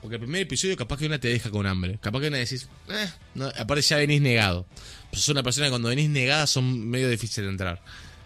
Porque 0.00 0.14
el 0.16 0.22
primer 0.22 0.40
episodio 0.40 0.78
capaz 0.78 0.96
que 0.98 1.04
una 1.04 1.20
te 1.20 1.28
deja 1.28 1.50
con 1.50 1.66
hambre. 1.66 1.98
Capaz 2.00 2.20
que 2.22 2.28
una 2.28 2.38
decís, 2.38 2.70
eh, 2.88 3.06
no, 3.34 3.48
aparte 3.48 3.82
ya 3.82 3.98
venís 3.98 4.22
negado. 4.22 4.66
Pues 5.10 5.22
sos 5.22 5.30
una 5.30 5.42
persona 5.42 5.66
que 5.66 5.70
cuando 5.70 5.88
venís 5.88 6.08
negada 6.08 6.46
son 6.46 6.88
medio 6.88 7.08
difícil 7.08 7.44
de 7.44 7.50
entrar. 7.50 7.82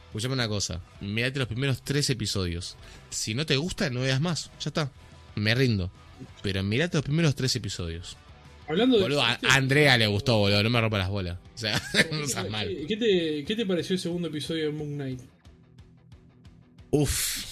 Escuchame 0.06 0.34
una 0.34 0.48
cosa, 0.48 0.80
mirate 1.00 1.38
los 1.40 1.48
primeros 1.48 1.82
tres 1.82 2.08
episodios. 2.10 2.76
Si 3.10 3.34
no 3.34 3.46
te 3.46 3.56
gusta, 3.56 3.90
no 3.90 4.00
veas 4.00 4.20
más. 4.20 4.50
Ya 4.60 4.68
está. 4.68 4.92
Me 5.34 5.54
rindo. 5.54 5.90
Pero 6.42 6.62
mirate 6.62 6.98
los 6.98 7.04
primeros 7.04 7.34
tres 7.34 7.56
episodios. 7.56 8.16
Hablando 8.68 8.96
de. 8.96 9.02
Boludo, 9.02 9.22
a 9.22 9.30
¿viste? 9.32 9.46
a 9.48 9.54
Andrea 9.54 9.98
le 9.98 10.06
gustó, 10.06 10.38
boludo. 10.38 10.62
No 10.62 10.70
me 10.70 10.80
rompa 10.80 10.98
las 10.98 11.08
bolas. 11.08 11.38
O 11.54 11.58
sea, 11.58 11.82
no 12.12 12.26
seas 12.26 12.48
mal. 12.48 12.68
¿Qué, 12.86 12.96
te, 12.96 13.44
¿Qué 13.44 13.56
te 13.56 13.66
pareció 13.66 13.94
el 13.94 14.00
segundo 14.00 14.28
episodio 14.28 14.66
de 14.66 14.72
Moon 14.72 14.94
Knight? 14.94 15.20
Uf. 16.90 17.44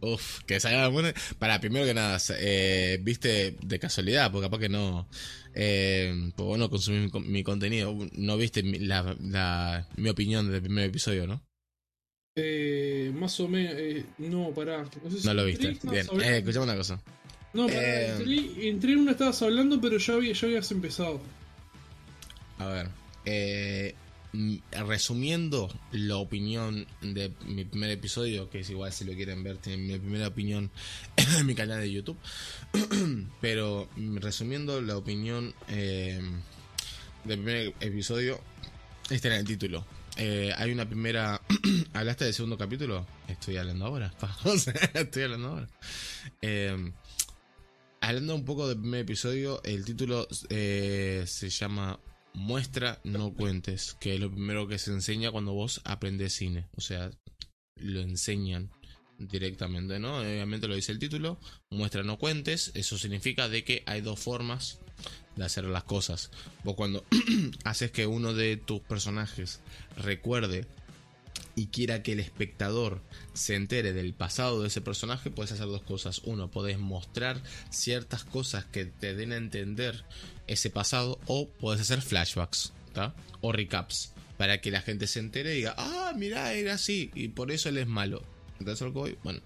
Uf, 0.00 0.40
que 0.44 0.60
salga. 0.60 0.90
Para, 1.38 1.60
primero 1.60 1.84
que 1.84 1.94
nada, 1.94 2.18
eh, 2.38 2.98
viste 3.02 3.56
de 3.60 3.78
casualidad, 3.78 4.32
porque 4.32 4.46
capaz 4.46 4.60
que 4.60 4.68
no. 4.70 5.06
Eh, 5.54 6.30
pues 6.36 6.46
vos 6.46 6.58
no 6.58 6.70
consumís 6.70 7.12
mi, 7.12 7.20
mi 7.20 7.42
contenido. 7.42 7.96
No 8.12 8.36
viste 8.36 8.62
mi, 8.62 8.78
la, 8.78 9.16
la- 9.20 9.86
mi 9.96 10.08
opinión 10.08 10.50
del 10.50 10.62
primer 10.62 10.84
episodio, 10.84 11.26
¿no? 11.26 11.42
Eh, 12.36 13.10
más 13.14 13.38
o 13.40 13.48
menos. 13.48 13.74
Eh, 13.76 14.04
no, 14.18 14.50
pará. 14.50 14.84
No, 15.02 15.10
sé 15.10 15.20
si 15.20 15.26
No 15.26 15.34
lo 15.34 15.44
viste. 15.44 15.76
Bien, 15.82 16.06
eh, 16.22 16.38
escuchame 16.38 16.64
una 16.64 16.76
cosa. 16.76 17.00
No, 17.52 17.66
pará, 17.66 17.80
eh, 17.82 18.16
entré, 18.16 18.68
entré 18.68 18.92
en 18.92 18.98
una 19.00 19.12
estabas 19.12 19.42
hablando, 19.42 19.80
pero 19.80 19.98
ya, 19.98 20.14
había- 20.14 20.32
ya 20.32 20.46
habías 20.46 20.70
empezado. 20.70 21.20
A 22.58 22.66
ver, 22.68 22.88
eh, 23.24 23.94
resumiendo 24.72 25.68
la 25.90 26.16
opinión 26.16 26.86
de 27.00 27.32
mi 27.46 27.64
primer 27.64 27.90
episodio, 27.90 28.48
que 28.48 28.60
es 28.60 28.70
igual 28.70 28.92
si 28.92 29.04
lo 29.04 29.12
quieren 29.14 29.42
ver, 29.42 29.58
tienen 29.58 29.86
mi 29.86 29.98
primera 29.98 30.28
opinión 30.28 30.70
en 31.38 31.46
mi 31.46 31.54
canal 31.54 31.80
de 31.80 31.90
YouTube. 31.90 32.18
Pero 33.40 33.88
mm, 33.96 34.18
resumiendo 34.18 34.80
la 34.80 34.96
opinión 34.96 35.54
eh, 35.68 36.20
del 37.24 37.38
primer 37.38 37.74
episodio, 37.80 38.40
este 39.10 39.28
era 39.28 39.38
el 39.38 39.46
título. 39.46 39.84
Eh, 40.16 40.52
hay 40.56 40.70
una 40.70 40.88
primera. 40.88 41.40
¿Hablaste 41.92 42.24
del 42.24 42.34
segundo 42.34 42.56
capítulo? 42.56 43.06
Estoy 43.26 43.56
hablando 43.56 43.86
ahora. 43.86 44.12
estoy 44.94 45.22
hablando 45.24 45.48
ahora. 45.48 45.68
Eh, 46.40 46.92
hablando 48.00 48.34
un 48.36 48.44
poco 48.44 48.68
del 48.68 48.78
primer 48.78 49.00
episodio, 49.00 49.60
el 49.64 49.84
título 49.84 50.28
se 50.30 51.48
llama 51.50 51.98
Muestra, 52.34 53.00
no 53.04 53.34
cuentes, 53.34 53.96
que 54.00 54.14
es 54.14 54.20
lo 54.20 54.30
primero 54.30 54.68
que 54.68 54.78
se 54.78 54.92
enseña 54.92 55.30
cuando 55.30 55.52
vos 55.52 55.80
aprendes 55.84 56.34
cine. 56.34 56.68
O 56.76 56.80
sea, 56.80 57.10
lo 57.76 58.00
enseñan 58.00 58.70
directamente, 59.18 59.98
¿no? 59.98 60.18
Obviamente 60.18 60.68
lo 60.68 60.74
dice 60.74 60.92
el 60.92 60.98
título, 60.98 61.38
muestra, 61.70 62.02
no 62.02 62.18
cuentes. 62.18 62.72
Eso 62.74 62.98
significa 62.98 63.48
de 63.48 63.64
que 63.64 63.82
hay 63.86 64.00
dos 64.00 64.20
formas 64.20 64.78
de 65.36 65.44
hacer 65.44 65.64
las 65.64 65.84
cosas. 65.84 66.30
Vos 66.64 66.74
cuando 66.74 67.04
haces 67.64 67.90
que 67.90 68.06
uno 68.06 68.34
de 68.34 68.56
tus 68.56 68.80
personajes 68.80 69.60
recuerde 69.96 70.66
y 71.54 71.66
quiera 71.66 72.02
que 72.02 72.12
el 72.12 72.20
espectador 72.20 73.02
se 73.32 73.54
entere 73.54 73.92
del 73.92 74.14
pasado 74.14 74.62
de 74.62 74.68
ese 74.68 74.80
personaje, 74.80 75.30
puedes 75.30 75.52
hacer 75.52 75.66
dos 75.66 75.82
cosas. 75.82 76.20
Uno, 76.24 76.50
podés 76.50 76.78
mostrar 76.78 77.42
ciertas 77.70 78.24
cosas 78.24 78.64
que 78.64 78.86
te 78.86 79.14
den 79.14 79.32
a 79.32 79.36
entender 79.36 80.04
ese 80.50 80.70
pasado, 80.70 81.18
o 81.26 81.48
podés 81.48 81.80
hacer 81.80 82.02
flashbacks. 82.02 82.72
O 83.40 83.52
recaps, 83.52 84.12
para 84.36 84.60
que 84.60 84.70
la 84.70 84.82
gente 84.82 85.06
se 85.06 85.20
entere 85.20 85.54
y 85.54 85.58
diga, 85.58 85.74
ah, 85.78 86.12
mira, 86.16 86.52
era 86.52 86.74
así, 86.74 87.10
y 87.14 87.28
por 87.28 87.50
eso 87.50 87.68
él 87.68 87.78
es 87.78 87.86
malo. 87.86 88.22
¿Entendés 88.58 88.82
a 88.82 88.86
lo 88.86 89.04
que? 89.04 89.16
Bueno, 89.22 89.40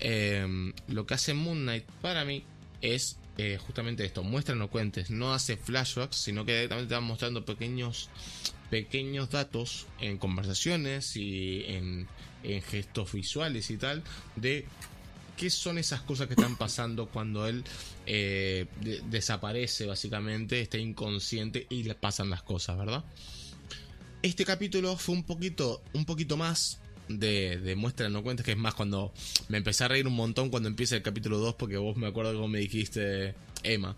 eh, 0.00 0.72
lo 0.88 1.06
que 1.06 1.14
hace 1.14 1.34
Moon 1.34 1.62
Knight 1.62 1.84
para 2.02 2.24
mí 2.24 2.44
es 2.82 3.16
eh, 3.38 3.58
justamente 3.64 4.04
esto, 4.04 4.22
muestra 4.22 4.54
no 4.54 4.68
cuentes, 4.68 5.10
no 5.10 5.32
hace 5.32 5.56
flashbacks, 5.56 6.16
sino 6.16 6.44
que 6.44 6.52
directamente 6.52 6.94
te 6.94 7.00
mostrando 7.00 7.44
pequeños 7.44 8.08
pequeños 8.70 9.30
datos 9.30 9.86
en 10.00 10.18
conversaciones 10.18 11.16
y 11.16 11.64
en, 11.68 12.08
en 12.42 12.62
gestos 12.62 13.12
visuales 13.12 13.70
y 13.70 13.76
tal 13.76 14.02
de 14.36 14.66
qué 15.36 15.50
son 15.50 15.78
esas 15.78 16.00
cosas 16.02 16.26
que 16.28 16.34
están 16.34 16.56
pasando 16.56 17.08
cuando 17.08 17.46
él 17.46 17.64
eh, 18.06 18.66
de- 18.80 19.00
desaparece 19.10 19.86
básicamente, 19.86 20.60
está 20.60 20.78
inconsciente 20.78 21.66
y 21.70 21.82
le 21.84 21.94
pasan 21.94 22.30
las 22.30 22.42
cosas, 22.42 22.78
¿verdad? 22.78 23.04
Este 24.22 24.44
capítulo 24.44 24.96
fue 24.96 25.14
un 25.14 25.24
poquito, 25.24 25.82
un 25.92 26.04
poquito 26.06 26.36
más 26.36 26.78
de, 27.08 27.58
de 27.58 27.76
muestra 27.76 28.08
no 28.08 28.22
cuentes, 28.22 28.46
que 28.46 28.52
es 28.52 28.58
más 28.58 28.74
cuando 28.74 29.12
me 29.48 29.58
empecé 29.58 29.84
a 29.84 29.88
reír 29.88 30.06
un 30.06 30.14
montón 30.14 30.48
cuando 30.48 30.68
empieza 30.68 30.96
el 30.96 31.02
capítulo 31.02 31.38
2, 31.38 31.54
porque 31.56 31.76
vos 31.76 31.96
me 31.96 32.06
acuerdo 32.06 32.32
cómo 32.34 32.48
me 32.48 32.60
dijiste, 32.60 33.34
Emma, 33.62 33.96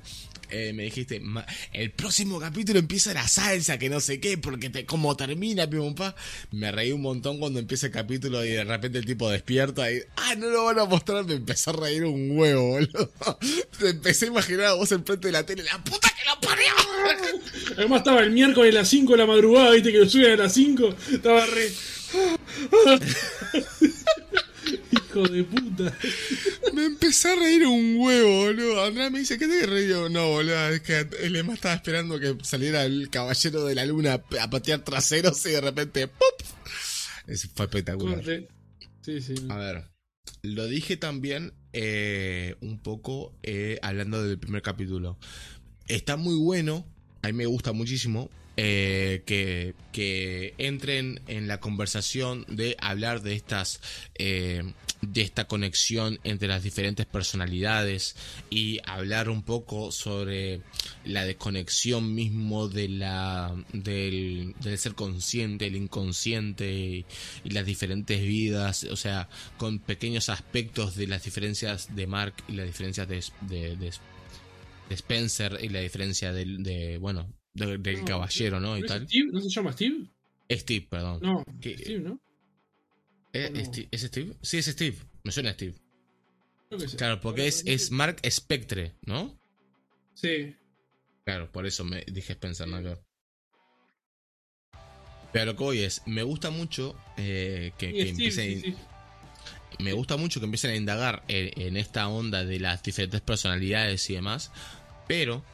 eh, 0.51 0.73
me 0.75 0.85
dijiste, 0.85 1.21
"Ma- 1.21 1.47
el 1.73 1.91
próximo 1.91 2.39
capítulo 2.41 2.79
empieza 2.79 3.13
la 3.15 3.27
salsa, 3.29 3.79
que 3.79 3.89
no 3.89 4.01
sé 4.01 4.21
qué, 4.21 4.39
porque 4.39 4.71
te, 4.71 4.85
como 4.87 5.17
termina, 5.17 5.69
pim, 5.69 5.95
pa". 5.95 6.15
Me 6.51 6.73
reí 6.73 6.93
un 6.93 7.03
montón 7.03 7.39
cuando 7.39 7.59
empieza 7.59 7.87
el 7.87 7.93
capítulo 7.93 8.45
y 8.45 8.51
de 8.51 8.65
repente 8.65 8.99
el 8.99 9.07
tipo 9.07 9.29
despierta 9.31 9.91
y, 9.93 10.01
ah, 10.17 10.35
no 10.37 10.49
lo 10.49 10.65
van 10.65 10.79
a 10.79 10.85
mostrar, 10.85 11.25
me 11.25 11.35
empezó 11.35 11.71
a 11.71 11.75
reír 11.75 12.05
un 12.05 12.31
huevo, 12.37 12.69
boludo. 12.69 13.13
Me 13.81 13.91
empecé 13.91 14.25
a 14.27 14.29
imaginar 14.29 14.67
a 14.67 14.73
vos 14.75 14.91
enfrente 14.93 15.29
de 15.29 15.33
la 15.33 15.45
tele, 15.45 15.63
la 15.65 15.83
puta 15.85 16.09
que 16.09 16.25
lo 16.29 16.41
parió. 16.41 16.73
Además 17.77 17.99
estaba 17.99 18.21
el 18.23 18.31
miércoles 18.31 18.75
a 18.75 18.79
las 18.79 18.89
5 18.89 19.13
de 19.13 19.19
la 19.19 19.27
madrugada, 19.27 19.71
viste 19.73 19.93
que 19.93 19.99
lo 19.99 20.09
suben 20.09 20.33
a 20.33 20.37
las 20.37 20.53
5. 20.55 20.95
Estaba 21.13 21.45
re. 21.47 21.71
Hijo 25.17 25.29
de 25.29 25.45
puta. 25.45 25.99
Me 26.75 26.85
empecé 26.85 27.31
a 27.31 27.37
reír 27.37 27.67
un 27.67 27.97
huevo, 27.97 28.45
boludo. 28.45 28.85
Andrea 28.85 29.09
me 29.09 29.21
dice, 29.21 29.39
¿qué 29.39 29.47
te 29.47 29.65
reí? 29.65 29.89
Yo, 29.89 30.11
no, 30.11 30.29
boludo, 30.29 30.69
es 30.69 30.83
que 30.83 31.09
el 31.23 31.37
Emma 31.37 31.55
estaba 31.55 31.75
esperando 31.75 32.21
que 32.21 32.37
saliera 32.43 32.85
el 32.85 33.09
caballero 33.09 33.65
de 33.65 33.75
la 33.75 33.87
luna 33.87 34.23
a 34.41 34.51
patear 34.51 34.81
traseros 34.85 35.45
y 35.47 35.51
de 35.51 35.61
repente, 35.63 36.07
¡pop! 36.07 36.43
Fue 37.55 37.65
espectacular. 37.65 38.23
Sí, 39.01 39.23
sí. 39.23 39.35
A 39.49 39.57
ver, 39.57 39.85
lo 40.43 40.67
dije 40.67 40.99
también 40.99 41.55
eh, 41.73 42.57
un 42.61 42.79
poco 42.79 43.35
eh, 43.43 43.79
hablando 43.81 44.23
del 44.23 44.39
primer 44.39 44.61
capítulo. 44.61 45.19
Está 45.89 46.17
muy 46.17 46.37
bueno, 46.37 46.85
a 47.23 47.29
mí 47.29 47.33
me 47.33 47.47
gusta 47.47 47.73
muchísimo 47.73 48.29
eh, 48.59 49.23
que, 49.27 49.75
que 49.93 50.55
entren 50.57 51.21
en 51.27 51.47
la 51.47 51.61
conversación 51.61 52.47
de 52.49 52.75
hablar 52.81 53.21
de 53.21 53.35
estas 53.35 53.81
eh, 54.15 54.63
de 55.03 55.21
esta 55.23 55.47
conexión 55.47 56.19
entre 56.25 56.49
las 56.49 56.63
diferentes 56.63 57.07
personalidades 57.07 58.17
y 58.51 58.79
hablar 58.85 59.29
un 59.29 59.43
poco 59.43 59.93
sobre 59.93 60.63
la 61.05 61.25
desconexión 61.25 62.15
mismo 62.15 62.69
de 62.69 62.89
la 62.89 63.55
del, 63.73 64.55
del 64.61 64.79
ser 64.79 64.95
consciente, 64.95 65.67
el 65.67 65.77
inconsciente 65.77 66.73
y, 66.73 67.05
y 67.45 67.51
las 67.51 67.67
diferentes 67.67 68.21
vidas, 68.23 68.85
o 68.85 68.97
sea, 68.97 69.29
con 69.59 69.79
pequeños 69.81 70.29
aspectos 70.29 70.97
de 70.97 71.07
las 71.07 71.25
diferencias 71.25 71.95
de 71.95 72.07
Mark 72.07 72.35
y 72.49 72.53
las 72.53 72.67
diferencias 72.67 73.07
de, 73.09 73.23
de, 73.43 73.77
de- 73.77 73.93
de 74.89 74.95
Spencer 74.95 75.59
y 75.63 75.69
la 75.69 75.81
diferencia 75.81 76.33
del, 76.33 76.63
de, 76.63 76.99
bueno, 76.99 77.29
de- 77.55 77.79
del 77.79 77.99
No, 78.01 78.05
caballero, 78.05 78.61
¿no? 78.61 78.69
¿No 78.71 78.79
Y 78.79 78.87
tal. 78.87 79.05
Steve? 79.09 79.29
¿No 79.33 79.41
se 79.41 79.49
llama 79.51 79.73
Steve? 79.73 80.07
Steve, 80.49 80.87
perdón. 80.89 81.19
No. 81.23 81.43
Steve, 81.61 81.99
¿no? 81.99 82.21
¿Eh, 83.37 83.51
no. 83.51 83.65
Steve- 83.65 83.89
¿Es 83.91 84.03
Steve? 84.03 84.35
Sí, 84.43 84.59
es 84.59 84.67
Steve. 84.67 84.97
Me 85.25 85.33
suena 85.33 85.51
a 85.51 85.53
Steve. 85.55 85.75
Claro, 86.97 87.21
porque 87.21 87.43
Ahora, 87.43 87.49
es, 87.49 87.63
es 87.67 87.91
Mark 87.91 88.21
Spectre, 88.29 88.95
¿no? 89.03 89.39
Sí. 90.15 90.55
Claro, 91.25 91.51
por 91.53 91.67
eso 91.67 91.85
me 91.85 92.05
dije 92.07 92.33
Spencer, 92.33 92.67
no 92.69 92.81
Pero 95.33 95.45
lo 95.45 95.57
que 95.57 95.63
voy 95.65 95.81
es, 95.81 96.03
me 96.07 96.23
gusta 96.23 96.51
mucho 96.51 96.97
eh, 97.17 97.73
que, 97.79 97.93
que 97.93 97.95
Steve, 97.99 98.11
empiecen, 98.11 98.63
sí, 98.63 98.71
sí. 98.73 98.77
me 99.83 99.93
gusta 99.93 100.17
mucho 100.17 100.41
que 100.41 100.47
empiecen 100.47 100.71
a 100.71 100.77
indagar 100.77 101.23
en, 101.29 101.61
en 101.61 101.77
esta 101.77 102.09
onda 102.09 102.45
de 102.45 102.59
las 102.59 102.83
diferentes 102.83 103.21
personalidades 103.21 104.09
y 104.11 104.15
demás, 104.15 104.51
pero 105.07 105.45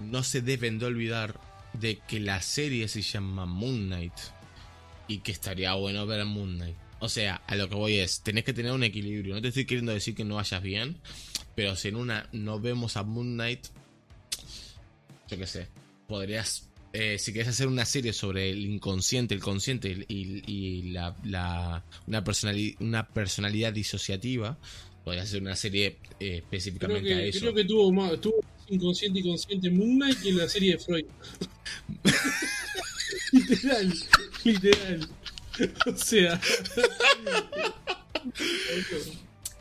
no 0.00 0.22
se 0.22 0.40
deben 0.42 0.78
de 0.78 0.86
olvidar 0.86 1.38
de 1.74 1.98
que 1.98 2.20
la 2.20 2.42
serie 2.42 2.88
se 2.88 3.02
llama 3.02 3.46
Moon 3.46 3.86
Knight 3.86 4.12
y 5.08 5.18
que 5.18 5.32
estaría 5.32 5.72
bueno 5.74 6.06
ver 6.06 6.20
a 6.20 6.24
Moon 6.24 6.56
Knight. 6.56 6.76
O 7.04 7.08
sea, 7.08 7.34
a 7.48 7.56
lo 7.56 7.68
que 7.68 7.74
voy 7.74 7.96
es, 7.96 8.20
tenés 8.22 8.44
que 8.44 8.52
tener 8.52 8.70
un 8.70 8.84
equilibrio. 8.84 9.34
No 9.34 9.42
te 9.42 9.48
estoy 9.48 9.64
queriendo 9.64 9.92
decir 9.92 10.14
que 10.14 10.24
no 10.24 10.36
vayas 10.36 10.62
bien, 10.62 10.98
pero 11.56 11.74
si 11.74 11.88
en 11.88 11.96
una 11.96 12.28
no 12.30 12.60
vemos 12.60 12.96
a 12.96 13.02
Moon 13.02 13.34
Knight, 13.34 13.66
yo 15.28 15.36
qué 15.36 15.46
sé, 15.48 15.66
podrías, 16.06 16.68
eh, 16.92 17.18
si 17.18 17.32
querés 17.32 17.48
hacer 17.48 17.66
una 17.66 17.84
serie 17.86 18.12
sobre 18.12 18.50
el 18.50 18.60
inconsciente, 18.64 19.34
el 19.34 19.40
consciente 19.40 20.04
y, 20.06 20.42
y 20.46 20.90
la, 20.92 21.16
la- 21.24 21.82
una, 22.06 22.22
personali- 22.22 22.76
una 22.78 23.08
personalidad 23.08 23.72
disociativa, 23.72 24.56
podrías 25.04 25.24
hacer 25.26 25.42
una 25.42 25.56
serie 25.56 25.86
eh, 25.86 25.96
Creo 26.20 26.34
específicamente 26.36 27.14
a 27.14 27.22
eso. 27.24 27.40
creo 27.40 27.54
que 27.54 27.64
tuvo 27.64 27.90
más, 27.92 28.20
tuvo 28.20 28.36
más 28.42 28.70
inconsciente 28.70 29.18
y 29.18 29.22
consciente 29.24 29.70
Moon 29.70 29.96
Knight 29.96 30.20
que 30.22 30.28
en 30.28 30.38
la 30.38 30.48
serie 30.48 30.72
de 30.72 30.78
Freud. 30.78 31.04
literal, 33.32 33.94
literal. 34.44 35.08
O 35.86 35.96
sea. 35.96 36.40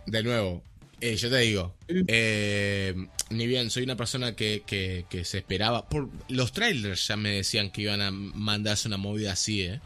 De 0.06 0.24
nuevo, 0.24 0.64
eh, 1.00 1.16
yo 1.16 1.30
te 1.30 1.38
digo, 1.40 1.76
eh, 1.88 2.94
ni 3.30 3.48
bien 3.48 3.70
soy 3.70 3.84
una 3.84 3.96
persona 3.96 4.36
que, 4.36 4.64
que- 4.66 5.06
que 5.10 5.26
se 5.26 5.40
esperaba. 5.40 5.88
Por, 5.90 6.10
los 6.30 6.52
trailers 6.52 7.08
ya 7.08 7.18
me 7.18 7.30
decían 7.32 7.72
que 7.72 7.82
iban 7.84 8.02
a 8.02 8.12
mandarse 8.12 8.88
una 8.88 8.98
movida 8.98 9.34
así, 9.34 9.62
¿eh? 9.64 9.80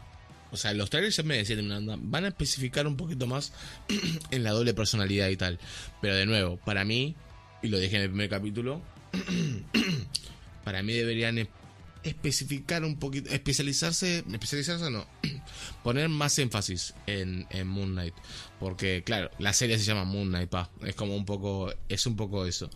O 0.52 0.56
sea, 0.56 0.72
los 0.74 0.90
trailers 0.90 1.16
ya 1.16 1.22
me 1.22 1.36
decían, 1.36 1.70
"Una- 1.70 1.96
van 2.00 2.24
a 2.24 2.28
especificar 2.28 2.86
un 2.86 2.96
poquito 2.96 3.26
más 3.26 3.52
en 4.30 4.42
la 4.44 4.50
doble 4.52 4.74
personalidad 4.74 5.28
y 5.28 5.36
tal. 5.36 5.58
Pero 6.00 6.14
de 6.14 6.26
nuevo, 6.26 6.56
para 6.58 6.84
mí, 6.84 7.14
y 7.62 7.68
lo 7.68 7.78
dije 7.78 7.96
en 7.96 8.02
el 8.02 8.08
primer 8.08 8.28
capítulo, 8.30 8.80
para 10.64 10.82
mí 10.82 10.92
deberían 10.92 11.48
especificar 12.08 12.84
un 12.84 12.98
poquito, 12.98 13.30
especializarse, 13.30 14.24
especializarse 14.30 14.90
no, 14.90 15.06
poner 15.82 16.08
más 16.08 16.38
énfasis 16.38 16.94
en, 17.06 17.46
en 17.50 17.66
Moon 17.66 17.92
Knight. 17.92 18.14
Porque, 18.58 19.02
claro, 19.04 19.30
la 19.38 19.52
serie 19.52 19.78
se 19.78 19.84
llama 19.84 20.04
Moon 20.04 20.28
Knight, 20.28 20.48
pa. 20.48 20.70
Es 20.82 20.94
como 20.94 21.14
un 21.14 21.26
poco. 21.26 21.72
Es 21.88 22.06
un 22.06 22.16
poco 22.16 22.46
eso. 22.46 22.70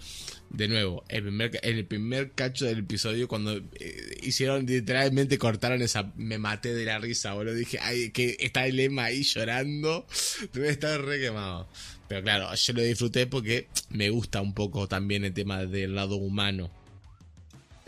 De 0.51 0.69
nuevo, 0.69 1.05
el 1.09 1.23
primer, 1.23 1.59
el 1.63 1.87
primer 1.87 2.33
cacho 2.33 2.67
del 2.67 2.81
episodio, 2.81 3.29
cuando 3.29 3.57
eh, 3.57 4.19
hicieron 4.23 4.67
literalmente 4.67 5.39
cortaron 5.39 5.81
esa. 5.81 6.13
Me 6.17 6.39
maté 6.39 6.75
de 6.75 6.85
la 6.85 6.99
risa, 6.99 7.33
boludo. 7.33 7.55
Dije, 7.55 7.79
ay, 7.81 8.11
que 8.11 8.37
está 8.41 8.67
el 8.67 8.79
Emma 8.79 9.05
ahí 9.05 9.23
llorando. 9.23 10.07
Debe 10.53 10.69
estar 10.69 11.01
re 11.01 11.19
quemado. 11.19 11.67
Pero 12.09 12.23
claro, 12.25 12.55
yo 12.55 12.73
lo 12.73 12.83
disfruté 12.83 13.27
porque 13.27 13.69
me 13.89 14.11
gusta 14.11 14.41
un 14.41 14.53
poco 14.53 14.87
también 14.89 15.25
el 15.25 15.33
tema 15.33 15.65
del 15.65 15.95
lado 15.95 16.17
humano. 16.17 16.71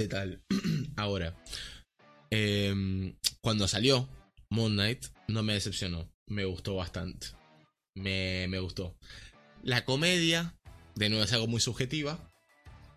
De 0.03 0.09
tal. 0.09 0.43
Ahora, 0.97 1.37
em, 2.31 3.15
cuando 3.41 3.69
salió 3.69 4.09
Moon 4.51 4.73
Knight, 4.73 5.07
no 5.29 5.43
me 5.43 5.55
decepcionó. 5.55 6.11
Me 6.27 6.45
gustó 6.45 6.75
bastante 6.75 7.29
me, 7.95 8.47
me 8.49 8.59
gustó. 8.59 8.97
La 9.63 9.85
comedia, 9.85 10.57
de 10.95 11.09
nuevo, 11.09 11.25
es 11.25 11.33
algo 11.33 11.47
muy 11.47 11.61
subjetiva. 11.61 12.33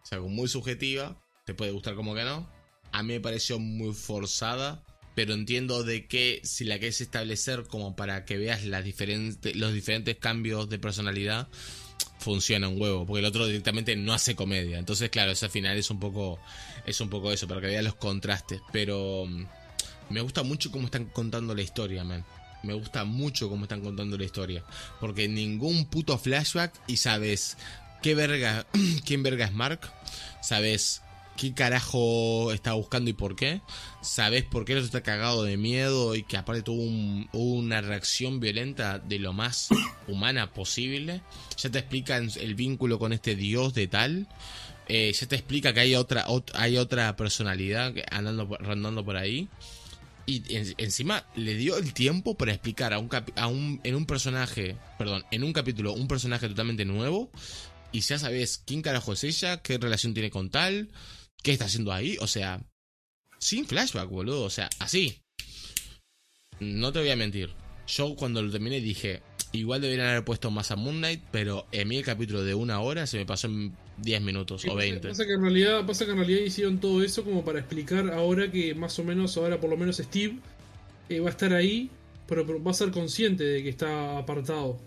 Es 0.03 0.13
algo 0.13 0.29
muy 0.29 0.47
subjetiva. 0.47 1.21
Te 1.45 1.53
puede 1.53 1.71
gustar 1.71 1.95
como 1.95 2.15
que 2.15 2.23
no. 2.23 2.49
A 2.91 3.03
mí 3.03 3.13
me 3.13 3.19
pareció 3.19 3.59
muy 3.59 3.93
forzada. 3.93 4.83
Pero 5.15 5.33
entiendo 5.33 5.83
de 5.83 6.07
que 6.07 6.41
si 6.43 6.65
la 6.65 6.77
querés 6.77 6.99
establecer 6.99 7.63
como 7.67 7.95
para 7.95 8.25
que 8.25 8.37
veas 8.37 8.65
los 8.65 9.73
diferentes 9.73 10.17
cambios 10.17 10.67
de 10.69 10.77
personalidad, 10.77 11.47
funciona 12.19 12.67
un 12.67 12.81
huevo. 12.81 13.05
Porque 13.05 13.19
el 13.19 13.25
otro 13.25 13.45
directamente 13.47 13.95
no 13.95 14.13
hace 14.13 14.35
comedia. 14.35 14.79
Entonces, 14.79 15.09
claro, 15.09 15.31
ese 15.31 15.49
final 15.49 15.77
es 15.77 15.89
un 15.89 15.99
poco. 15.99 16.39
Es 16.85 17.01
un 17.01 17.09
poco 17.09 17.31
eso, 17.31 17.47
para 17.47 17.61
que 17.61 17.67
veas 17.67 17.83
los 17.83 17.95
contrastes. 17.95 18.61
Pero 18.71 19.25
mm, 19.27 19.45
me 20.09 20.21
gusta 20.21 20.43
mucho 20.43 20.71
cómo 20.71 20.85
están 20.85 21.05
contando 21.05 21.55
la 21.55 21.61
historia, 21.61 22.03
man. 22.03 22.25
Me 22.63 22.73
gusta 22.73 23.05
mucho 23.05 23.49
cómo 23.49 23.65
están 23.65 23.81
contando 23.81 24.17
la 24.17 24.25
historia. 24.25 24.63
Porque 24.99 25.27
ningún 25.27 25.85
puto 25.85 26.17
flashback 26.17 26.73
y 26.87 26.97
sabes 26.97 27.57
qué 28.01 28.15
verga, 28.15 28.65
quién 29.05 29.23
verga 29.23 29.45
es 29.45 29.53
Mark. 29.53 29.79
Sabes 30.41 31.01
qué 31.37 31.53
carajo 31.53 32.51
está 32.51 32.73
buscando 32.73 33.09
y 33.09 33.13
por 33.13 33.35
qué. 33.35 33.61
Sabes 34.01 34.43
por 34.43 34.65
qué 34.65 34.73
otro 34.73 34.85
está 34.85 35.03
cagado 35.03 35.43
de 35.43 35.57
miedo 35.57 36.15
y 36.15 36.23
que 36.23 36.37
aparte 36.37 36.61
tuvo 36.63 36.81
un- 36.81 37.27
una 37.33 37.81
reacción 37.81 38.39
violenta 38.39 38.99
de 38.99 39.19
lo 39.19 39.33
más 39.33 39.67
humana 40.07 40.53
posible. 40.53 41.21
Ya 41.57 41.69
te 41.69 41.79
explican 41.79 42.29
el 42.39 42.55
vínculo 42.55 42.99
con 42.99 43.13
este 43.13 43.35
dios 43.35 43.73
de 43.73 43.87
tal. 43.87 44.27
Eh, 44.87 45.11
ya 45.19 45.27
te 45.27 45.35
explica 45.35 45.73
que 45.73 45.79
hay 45.79 45.95
otra, 45.95 46.27
ot- 46.27 46.51
hay 46.53 46.77
otra 46.77 47.15
personalidad 47.15 47.93
andando, 48.11 48.45
rondando 48.59 49.03
por 49.03 49.17
ahí. 49.17 49.47
Y 50.27 50.41
en- 50.55 50.73
encima 50.77 51.25
le 51.35 51.53
dio 51.55 51.77
el 51.77 51.93
tiempo 51.93 52.35
para 52.35 52.51
explicar 52.51 52.93
a 52.93 52.99
un, 52.99 53.09
a 53.35 53.47
un 53.47 53.79
en 53.83 53.93
un 53.95 54.05
personaje, 54.07 54.75
perdón, 54.97 55.23
en 55.31 55.43
un 55.43 55.53
capítulo 55.53 55.93
un 55.93 56.07
personaje 56.07 56.47
totalmente 56.47 56.83
nuevo 56.85 57.29
y 57.91 57.99
ya 58.01 58.17
sabes 58.17 58.61
quién 58.65 58.81
carajo 58.81 59.13
es 59.13 59.23
ella, 59.23 59.61
qué 59.61 59.77
relación 59.77 60.13
tiene 60.15 60.31
con 60.31 60.49
tal, 60.49 60.89
qué 61.45 61.51
está 61.51 61.65
haciendo 61.65 61.93
ahí, 61.93 62.17
o 62.21 62.27
sea, 62.27 62.59
sin 63.37 63.67
flashback, 63.67 64.09
boludo, 64.09 64.43
o 64.43 64.49
sea, 64.49 64.67
así. 64.79 65.21
No 66.59 66.91
te 66.91 66.99
voy 66.99 67.11
a 67.11 67.15
mentir. 67.15 67.51
Yo 67.85 68.15
cuando 68.15 68.41
lo 68.41 68.51
terminé 68.51 68.81
dije, 68.81 69.21
igual 69.51 69.79
deberían 69.79 70.07
haber 70.07 70.25
puesto 70.25 70.49
más 70.49 70.71
a 70.71 70.75
Moon 70.75 70.97
Knight, 70.97 71.21
pero 71.31 71.67
en 71.71 71.87
mí 71.87 71.97
el 71.97 72.03
capítulo 72.03 72.43
de 72.43 72.55
una 72.55 72.79
hora 72.79 73.05
se 73.05 73.19
me 73.19 73.27
pasó 73.27 73.45
en 73.45 73.77
10 73.97 74.23
minutos 74.23 74.65
o 74.67 74.73
20. 74.73 75.07
Pasa 75.07 75.23
que, 75.23 75.33
en 75.33 75.41
realidad, 75.43 75.85
pasa 75.85 76.05
que 76.05 76.11
en 76.11 76.17
realidad 76.17 76.39
hicieron 76.39 76.79
todo 76.79 77.03
eso 77.03 77.23
como 77.23 77.45
para 77.45 77.59
explicar 77.59 78.09
ahora 78.09 78.49
que 78.49 78.73
más 78.73 78.97
o 78.97 79.03
menos, 79.03 79.37
ahora 79.37 79.59
por 79.59 79.69
lo 79.69 79.77
menos 79.77 79.97
Steve 79.97 80.39
eh, 81.09 81.19
va 81.19 81.27
a 81.27 81.31
estar 81.31 81.53
ahí, 81.53 81.91
pero, 82.25 82.47
pero 82.47 82.63
va 82.63 82.71
a 82.71 82.73
ser 82.73 82.89
consciente 82.89 83.43
de 83.43 83.61
que 83.61 83.69
está 83.69 84.17
apartado. 84.17 84.79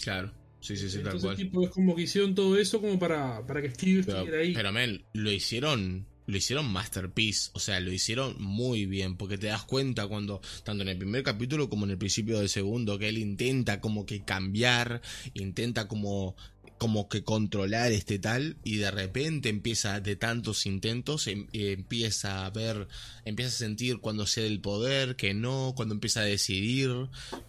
Claro, 0.00 0.30
sí, 0.66 0.76
sí, 0.76 0.88
sí, 0.90 1.02
tal 1.02 1.16
Entonces, 1.16 1.20
cual. 1.20 1.36
tipo, 1.36 1.62
es 1.64 1.70
como 1.70 1.94
que 1.94 2.02
hicieron 2.02 2.34
todo 2.34 2.58
eso 2.58 2.80
como 2.80 2.98
para, 2.98 3.46
para 3.46 3.62
que 3.62 3.70
Steve 3.70 4.02
Pero, 4.04 4.18
estuviera 4.18 4.38
ahí. 4.38 4.52
pero, 4.52 4.72
men, 4.72 5.04
lo 5.12 5.30
hicieron. 5.30 6.06
Lo 6.28 6.36
hicieron 6.36 6.66
masterpiece. 6.72 7.50
O 7.54 7.60
sea, 7.60 7.78
lo 7.78 7.92
hicieron 7.92 8.34
muy 8.42 8.86
bien. 8.86 9.16
Porque 9.16 9.38
te 9.38 9.46
das 9.46 9.62
cuenta 9.64 10.08
cuando, 10.08 10.40
tanto 10.64 10.82
en 10.82 10.88
el 10.88 10.98
primer 10.98 11.22
capítulo 11.22 11.68
como 11.68 11.84
en 11.84 11.92
el 11.92 11.98
principio 11.98 12.38
del 12.40 12.48
segundo, 12.48 12.98
que 12.98 13.08
él 13.08 13.18
intenta 13.18 13.80
como 13.80 14.06
que 14.06 14.24
cambiar. 14.24 15.02
Intenta 15.34 15.86
como. 15.86 16.34
Como 16.78 17.08
que 17.08 17.24
controlar 17.24 17.92
este 17.92 18.18
tal. 18.18 18.56
Y 18.64 18.76
de 18.76 18.90
repente 18.90 19.48
empieza, 19.48 20.00
de 20.00 20.16
tantos 20.16 20.66
intentos, 20.66 21.26
em- 21.26 21.46
empieza 21.52 22.46
a 22.46 22.50
ver. 22.50 22.88
Empieza 23.24 23.50
a 23.50 23.58
sentir 23.58 23.98
cuando 23.98 24.26
cede 24.26 24.46
el 24.46 24.60
poder, 24.60 25.16
que 25.16 25.34
no, 25.34 25.72
cuando 25.76 25.94
empieza 25.94 26.20
a 26.20 26.24
decidir. 26.24 26.90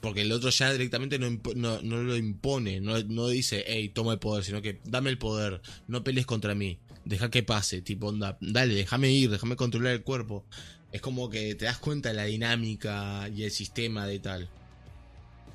Porque 0.02 0.22
el 0.22 0.32
otro 0.32 0.50
ya 0.50 0.72
directamente 0.72 1.20
no, 1.20 1.30
no 1.56 2.04
lo 2.04 2.16
impone, 2.16 2.80
no, 2.82 3.02
no 3.04 3.28
dice, 3.28 3.64
hey, 3.68 3.90
toma 3.90 4.14
el 4.14 4.20
poder, 4.20 4.44
sino 4.44 4.62
que 4.62 4.80
dame 4.86 5.10
el 5.10 5.18
poder, 5.18 5.62
no 5.88 6.04
pelees 6.04 6.26
contra 6.26 6.56
mí, 6.56 6.80
deja 7.06 7.30
que 7.30 7.44
pase, 7.44 7.82
tipo, 7.82 8.08
onda, 8.08 8.38
dale, 8.42 8.74
déjame 8.76 9.12
ir, 9.12 9.30
déjame 9.30 9.56
controlar 9.56 9.94
el 9.94 10.04
cuerpo. 10.04 10.46
Es 10.92 11.02
como 11.02 11.30
que 11.30 11.54
te 11.56 11.66
das 11.66 11.78
cuenta 11.78 12.10
de 12.10 12.16
la 12.16 12.24
dinámica 12.26 13.30
y 13.36 13.44
el 13.44 13.52
sistema 13.52 14.08
de 14.08 14.20
tal. 14.20 14.50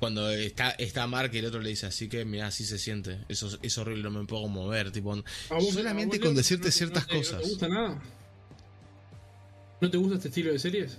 Cuando 0.03 0.29
está, 0.31 0.71
está 0.71 1.07
Mark 1.07 1.31
y 1.33 1.37
el 1.37 1.45
otro 1.45 1.61
le 1.61 1.69
dice, 1.69 1.85
así 1.85 2.09
que 2.09 2.25
mira, 2.25 2.47
así 2.47 2.65
se 2.65 2.77
siente. 2.77 3.23
Eso 3.29 3.57
es 3.61 3.77
horrible, 3.77 4.03
no 4.03 4.11
me 4.19 4.25
puedo 4.25 4.45
mover. 4.49 4.91
Tipo, 4.91 5.13
¿A 5.13 5.53
vos- 5.55 5.73
solamente 5.73 6.19
con 6.19 6.35
decirte 6.35 6.63
no 6.65 6.71
te- 6.71 6.71
ciertas 6.73 7.03
no 7.03 7.07
te- 7.07 7.17
cosas. 7.19 7.33
¿No 7.35 7.41
te 7.43 7.49
gusta 7.49 7.67
nada? 7.69 8.01
¿No 9.79 9.89
te 9.89 9.97
gusta 9.97 10.15
este 10.15 10.27
estilo 10.27 10.51
de 10.51 10.59
series? 10.59 10.97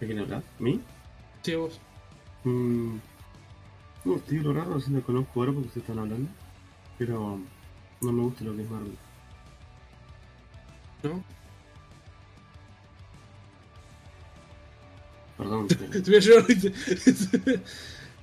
¿De 0.00 0.06
quién 0.06 0.18
hablas? 0.20 0.42
¿Mí? 0.58 0.80
Sí, 1.42 1.52
a 1.52 1.58
vos. 1.58 1.78
Mm, 2.44 2.96
no, 4.06 4.16
estoy 4.16 4.38
lo 4.38 4.52
raro, 4.54 4.80
si 4.80 4.90
lo 4.90 5.02
conozco 5.02 5.40
ahora 5.40 5.52
porque 5.52 5.68
ustedes 5.68 5.82
están 5.88 5.98
hablando. 5.98 6.30
Pero 6.98 7.38
no 8.00 8.12
me 8.12 8.22
gusta 8.22 8.44
lo 8.44 8.56
que 8.56 8.62
es 8.62 8.70
Marvel. 8.70 8.96
¿No? 11.02 11.22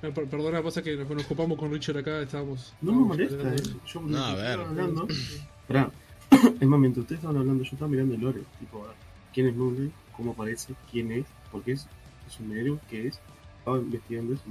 per- 0.00 0.28
Perdona, 0.28 0.62
pasa 0.62 0.82
que 0.82 0.96
nos 0.96 1.24
ocupamos 1.24 1.58
con 1.58 1.70
Richard 1.72 1.98
acá, 1.98 2.22
estábamos. 2.22 2.72
no 2.80 2.92
me 2.92 3.04
molesta, 3.06 3.54
eh. 3.54 3.62
Yo 3.86 4.00
No, 4.00 4.24
a 4.24 4.34
ver. 4.34 4.50
estaban 4.60 4.68
hablando. 4.68 5.08
Esperá. 5.08 5.90
Es 6.60 6.66
más, 6.68 6.78
mientras 6.78 7.02
ustedes 7.02 7.18
estaban 7.18 7.36
hablando, 7.38 7.64
yo 7.64 7.70
estaba 7.72 7.88
mirando 7.90 8.14
el 8.14 8.20
lore. 8.20 8.42
Tipo, 8.60 8.84
a 8.84 8.88
ver, 8.88 8.96
¿quién 9.34 9.48
es 9.48 9.56
Moonlight? 9.56 9.92
¿Cómo 10.16 10.32
aparece? 10.32 10.74
¿Quién 10.90 11.10
es? 11.12 11.24
¿Por 11.50 11.62
qué 11.64 11.72
es? 11.72 11.86
¿Es 12.28 12.38
un 12.38 12.56
héroe? 12.56 12.78
¿Qué 12.88 13.08
es? 13.08 13.18
Estaba 13.58 13.78
investigando 13.78 14.34
eso. 14.34 14.42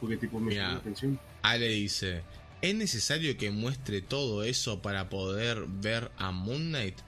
Porque, 0.00 0.16
tipo, 0.16 0.38
me 0.38 0.50
Mira. 0.50 0.68
la 0.72 0.76
atención. 0.76 1.18
Ale 1.42 1.68
dice, 1.68 2.22
¿es 2.62 2.74
necesario 2.76 3.36
que 3.36 3.50
muestre 3.50 4.02
todo 4.02 4.44
eso 4.44 4.82
para 4.82 5.08
poder 5.08 5.64
ver 5.66 6.12
a 6.16 6.30
Moon 6.30 6.68
Knight? 6.68 6.98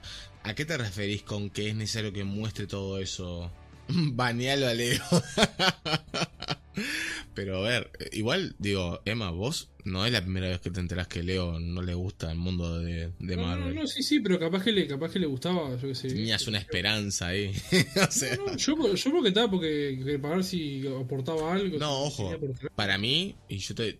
¿A 0.43 0.53
qué 0.53 0.65
te 0.65 0.77
referís 0.77 1.23
con 1.23 1.49
que 1.49 1.69
es 1.69 1.75
necesario 1.75 2.11
que 2.11 2.23
muestre 2.25 2.67
todo 2.67 2.99
eso? 2.99 3.49
Banealo 4.13 4.67
a 4.67 4.73
Leo. 4.73 5.01
Pero 7.33 7.57
a 7.57 7.69
ver, 7.69 7.91
igual 8.13 8.55
digo, 8.57 8.99
Emma, 9.05 9.29
vos 9.29 9.69
no 9.83 10.05
es 10.05 10.11
la 10.11 10.21
primera 10.21 10.49
vez 10.49 10.59
que 10.59 10.71
te 10.71 10.79
enterás 10.79 11.07
que 11.07 11.21
Leo 11.21 11.59
no 11.59 11.83
le 11.83 11.93
gusta 11.93 12.31
el 12.31 12.37
mundo 12.37 12.79
de, 12.79 13.11
de 13.19 13.35
No, 13.35 13.43
no, 13.43 13.47
Marvel. 13.47 13.75
no, 13.75 13.87
sí, 13.87 14.01
sí, 14.01 14.19
pero 14.19 14.39
capaz 14.39 14.63
que 14.63 14.71
le, 14.71 14.87
capaz 14.87 15.11
que 15.11 15.19
le 15.19 15.27
gustaba, 15.27 15.69
yo 15.79 15.87
qué 15.87 15.95
sé. 15.95 16.07
Tenías 16.09 16.47
una 16.47 16.57
esperanza 16.57 17.27
ahí. 17.27 17.51
o 18.07 18.11
sea, 18.11 18.35
No, 18.37 18.47
no, 18.47 18.57
yo, 18.57 18.95
yo 18.95 19.11
porque 19.11 19.27
estaba 19.29 19.51
porque 19.51 20.17
ver 20.19 20.43
si 20.43 20.87
aportaba 20.87 21.53
algo. 21.53 21.77
No, 21.77 22.03
ojo. 22.03 22.35
Para 22.75 22.97
mí, 22.97 23.35
y 23.47 23.57
yo 23.57 23.75
te. 23.75 23.99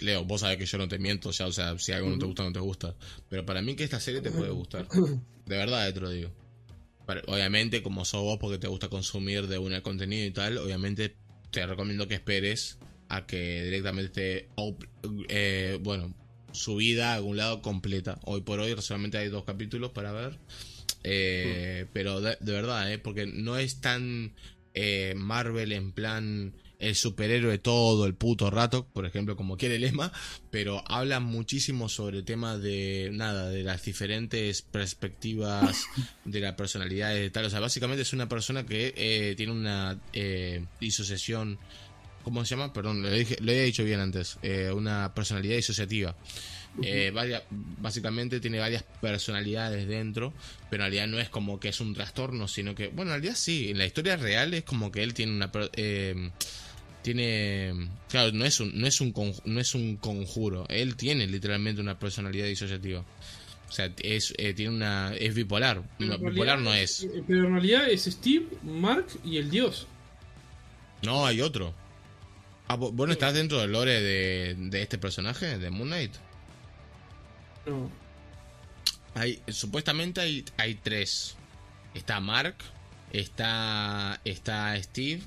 Leo, 0.00 0.24
vos 0.24 0.40
sabés 0.40 0.58
que 0.58 0.66
yo 0.66 0.76
no 0.78 0.88
te 0.88 0.98
miento, 0.98 1.30
ya, 1.30 1.46
o 1.46 1.52
sea, 1.52 1.78
si 1.78 1.92
algo 1.92 2.10
no 2.10 2.18
te 2.18 2.26
gusta, 2.26 2.42
no 2.44 2.52
te 2.52 2.60
gusta. 2.60 2.94
Pero 3.28 3.46
para 3.46 3.62
mí 3.62 3.76
que 3.76 3.84
esta 3.84 4.00
serie 4.00 4.20
te 4.20 4.30
puede 4.30 4.50
gustar. 4.50 4.88
De 5.46 5.56
verdad, 5.56 5.92
te 5.92 6.00
lo 6.00 6.10
digo. 6.10 6.30
Obviamente, 7.26 7.82
como 7.82 8.04
sos 8.04 8.22
vos 8.22 8.38
porque 8.38 8.58
te 8.58 8.68
gusta 8.68 8.88
consumir 8.88 9.46
de 9.46 9.58
un 9.58 9.78
contenido 9.80 10.26
y 10.26 10.30
tal, 10.30 10.58
obviamente 10.58 11.16
te 11.50 11.66
recomiendo 11.66 12.08
que 12.08 12.14
esperes 12.14 12.78
a 13.08 13.26
que 13.26 13.64
directamente 13.64 14.48
eh, 15.28 15.78
bueno, 15.82 16.14
subida 16.52 17.12
a 17.12 17.14
algún 17.16 17.36
lado 17.36 17.62
completa. 17.62 18.18
Hoy 18.24 18.42
por 18.42 18.60
hoy 18.60 18.74
solamente 18.80 19.18
hay 19.18 19.28
dos 19.28 19.44
capítulos 19.44 19.90
para 19.90 20.12
ver. 20.12 20.38
Eh, 21.02 21.86
Pero 21.92 22.20
de, 22.20 22.36
de 22.40 22.52
verdad, 22.52 22.92
¿eh? 22.92 22.98
porque 22.98 23.26
no 23.26 23.56
es 23.56 23.80
tan 23.80 24.34
eh, 24.74 25.14
Marvel 25.16 25.72
en 25.72 25.92
plan 25.92 26.52
el 26.80 26.96
superhéroe 26.96 27.58
todo 27.58 28.06
el 28.06 28.14
puto 28.14 28.50
rato, 28.50 28.86
por 28.92 29.06
ejemplo, 29.06 29.36
como 29.36 29.56
quiere 29.56 29.78
Lema, 29.78 30.12
pero 30.50 30.82
habla 30.88 31.20
muchísimo 31.20 31.88
sobre 31.88 32.18
el 32.18 32.24
tema 32.24 32.58
de 32.58 33.10
nada, 33.12 33.50
de 33.50 33.62
las 33.62 33.84
diferentes 33.84 34.62
perspectivas 34.62 35.84
de 36.24 36.40
la 36.40 36.56
personalidad 36.56 37.14
y 37.14 37.30
tal. 37.30 37.44
O 37.44 37.50
sea, 37.50 37.60
básicamente 37.60 38.02
es 38.02 38.12
una 38.12 38.28
persona 38.28 38.64
que 38.66 38.94
eh, 38.96 39.34
tiene 39.36 39.52
una 39.52 40.00
eh, 40.12 40.64
disociación. 40.80 41.58
¿Cómo 42.22 42.44
se 42.44 42.54
llama? 42.54 42.72
Perdón, 42.72 43.02
lo, 43.02 43.10
dije, 43.10 43.36
lo 43.40 43.50
había 43.50 43.62
dicho 43.62 43.84
bien 43.84 44.00
antes. 44.00 44.38
eh, 44.42 44.70
una 44.74 45.14
personalidad 45.14 45.56
disociativa. 45.56 46.16
Eh, 46.82 47.12
básicamente 47.78 48.40
tiene 48.40 48.58
varias 48.58 48.84
personalidades 49.00 49.88
dentro, 49.88 50.32
pero 50.70 50.84
en 50.84 50.92
realidad 50.92 51.08
no 51.08 51.18
es 51.18 51.28
como 51.28 51.58
que 51.58 51.68
es 51.68 51.80
un 51.80 51.94
trastorno, 51.94 52.46
sino 52.46 52.74
que, 52.74 52.88
bueno, 52.88 53.10
en 53.12 53.20
realidad 53.20 53.34
sí, 53.36 53.70
en 53.70 53.78
la 53.78 53.86
historia 53.86 54.16
real 54.16 54.54
es 54.54 54.64
como 54.64 54.92
que 54.92 55.02
él 55.02 55.12
tiene 55.14 55.32
una... 55.32 55.50
eh, 55.74 56.30
tiene... 57.02 57.88
Claro, 58.08 58.32
no 58.32 58.44
es, 58.44 58.60
un, 58.60 58.78
no, 58.78 58.86
es 58.86 59.00
un 59.00 59.14
no 59.44 59.60
es 59.60 59.74
un 59.74 59.96
conjuro, 59.96 60.66
él 60.68 60.96
tiene 60.96 61.26
literalmente 61.26 61.80
una 61.80 61.98
personalidad 61.98 62.46
disociativa. 62.46 63.04
O 63.68 63.72
sea, 63.72 63.92
es, 64.02 64.34
eh, 64.36 64.52
tiene 64.54 64.74
una... 64.74 65.14
es 65.14 65.34
bipolar. 65.34 65.82
Pero 65.98 66.18
bipolar 66.18 66.58
realidad- 66.58 66.58
no 66.58 66.74
es. 66.74 67.04
eh, 67.04 67.22
Pero 67.26 67.46
en 67.46 67.52
realidad 67.52 67.88
es 67.88 68.04
Steve, 68.04 68.46
Mark 68.62 69.06
y 69.24 69.36
el 69.36 69.48
dios. 69.50 69.86
No, 71.02 71.24
hay 71.24 71.40
otro. 71.40 71.72
Ah, 72.68 72.76
¿vo- 72.76 72.92
¿Vos 72.92 73.06
no 73.06 73.12
estás 73.12 73.32
dentro 73.34 73.60
del 73.60 73.72
lore 73.72 74.00
de, 74.00 74.54
de 74.58 74.82
este 74.82 74.98
personaje, 74.98 75.58
de 75.58 75.70
Moon 75.70 75.88
Knight? 75.88 76.12
No. 77.66 77.90
Hay, 79.14 79.40
supuestamente 79.48 80.20
hay, 80.20 80.44
hay 80.56 80.74
tres. 80.74 81.36
Está 81.94 82.20
Mark, 82.20 82.56
está, 83.12 84.20
está 84.24 84.80
Steve. 84.82 85.20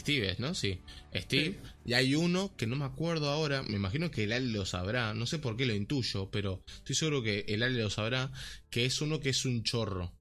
Steve 0.00 0.30
es, 0.30 0.38
¿no? 0.38 0.54
Sí. 0.54 0.80
Steve. 1.14 1.58
Y 1.84 1.94
hay 1.94 2.14
uno 2.14 2.54
que 2.56 2.66
no 2.66 2.76
me 2.76 2.84
acuerdo 2.84 3.30
ahora. 3.30 3.62
Me 3.62 3.76
imagino 3.76 4.10
que 4.10 4.24
el 4.24 4.32
Ale 4.32 4.46
lo 4.46 4.66
sabrá. 4.66 5.14
No 5.14 5.26
sé 5.26 5.38
por 5.38 5.56
qué 5.56 5.66
lo 5.66 5.74
intuyo, 5.74 6.30
pero 6.30 6.62
estoy 6.66 6.94
seguro 6.94 7.22
que 7.22 7.44
el 7.48 7.62
Ale 7.62 7.82
lo 7.82 7.90
sabrá. 7.90 8.32
Que 8.70 8.84
es 8.84 9.00
uno 9.00 9.20
que 9.20 9.30
es 9.30 9.44
un 9.44 9.62
chorro. 9.62 10.14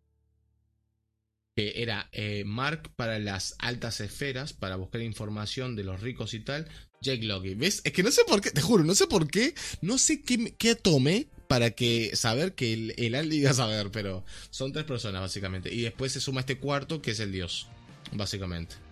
Que 1.56 1.82
era 1.82 2.10
eh, 2.12 2.44
Mark 2.46 2.92
para 2.96 3.20
las 3.20 3.56
altas 3.60 4.00
esferas, 4.00 4.54
para 4.54 4.76
buscar 4.76 5.02
información 5.02 5.76
de 5.76 5.84
los 5.84 6.02
ricos 6.02 6.34
y 6.34 6.40
tal. 6.40 6.68
Jake 7.02 7.24
Loki. 7.24 7.56
¿Ves? 7.56 7.82
Es 7.84 7.94
que 7.94 8.04
no 8.04 8.12
sé 8.12 8.24
por 8.26 8.42
qué, 8.42 8.52
te 8.52 8.62
juro, 8.62 8.84
no 8.84 8.96
sé 8.96 9.08
por 9.08 9.28
qué. 9.28 9.54
No 9.82 9.98
sé 9.98 10.22
qué, 10.22 10.56
qué 10.58 10.76
tomé 10.76 11.28
para 11.48 11.72
que 11.72 12.16
saber 12.16 12.56
que 12.56 12.74
el, 12.74 12.94
el 12.98 13.16
Ale 13.16 13.36
iba 13.36 13.52
a 13.52 13.54
saber, 13.54 13.92
pero 13.92 14.26
son 14.50 14.72
tres 14.72 14.86
personas 14.86 15.22
básicamente. 15.22 15.74
Y 15.74 15.82
después 15.82 16.12
se 16.12 16.20
suma 16.20 16.42
este 16.42 16.58
cuarto 16.60 17.02
que 17.02 17.12
es 17.12 17.20
el 17.20 17.32
dios, 17.32 17.68
básicamente. 18.12 18.87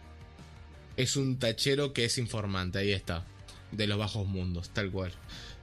Es 0.97 1.15
un 1.15 1.37
tachero 1.39 1.93
que 1.93 2.05
es 2.05 2.17
informante, 2.17 2.79
ahí 2.79 2.91
está. 2.91 3.25
De 3.71 3.87
los 3.87 3.97
bajos 3.97 4.25
mundos, 4.27 4.69
tal 4.69 4.91
cual. 4.91 5.11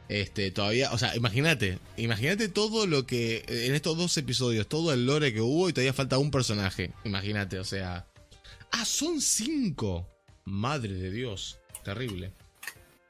Este, 0.09 0.51
todavía, 0.51 0.93
o 0.93 0.99
sea, 0.99 1.17
imagínate, 1.17 1.79
imagínate 1.97 2.49
todo 2.49 2.87
lo 2.87 3.07
que 3.07 3.45
en 3.49 3.75
estos 3.75 3.97
dos 3.97 4.15
episodios, 4.19 4.69
todo 4.69 4.93
el 4.93 5.07
lore 5.07 5.33
que 5.33 5.41
hubo 5.41 5.69
y 5.69 5.73
todavía 5.73 5.95
falta 5.95 6.19
un 6.19 6.31
personaje. 6.31 6.91
Imagínate, 7.05 7.59
o 7.59 7.65
sea. 7.65 8.07
Ah, 8.73 8.85
son 8.85 9.21
cinco. 9.21 10.09
Madre 10.45 10.93
de 10.93 11.11
Dios, 11.11 11.59
terrible. 11.85 12.33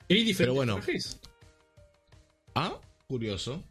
Y 0.07 0.23
diferentes 0.23 0.37
Pero 0.37 0.55
bueno. 0.55 0.75
trajes. 0.77 1.19
Ah, 2.55 2.79
curioso. 3.09 3.65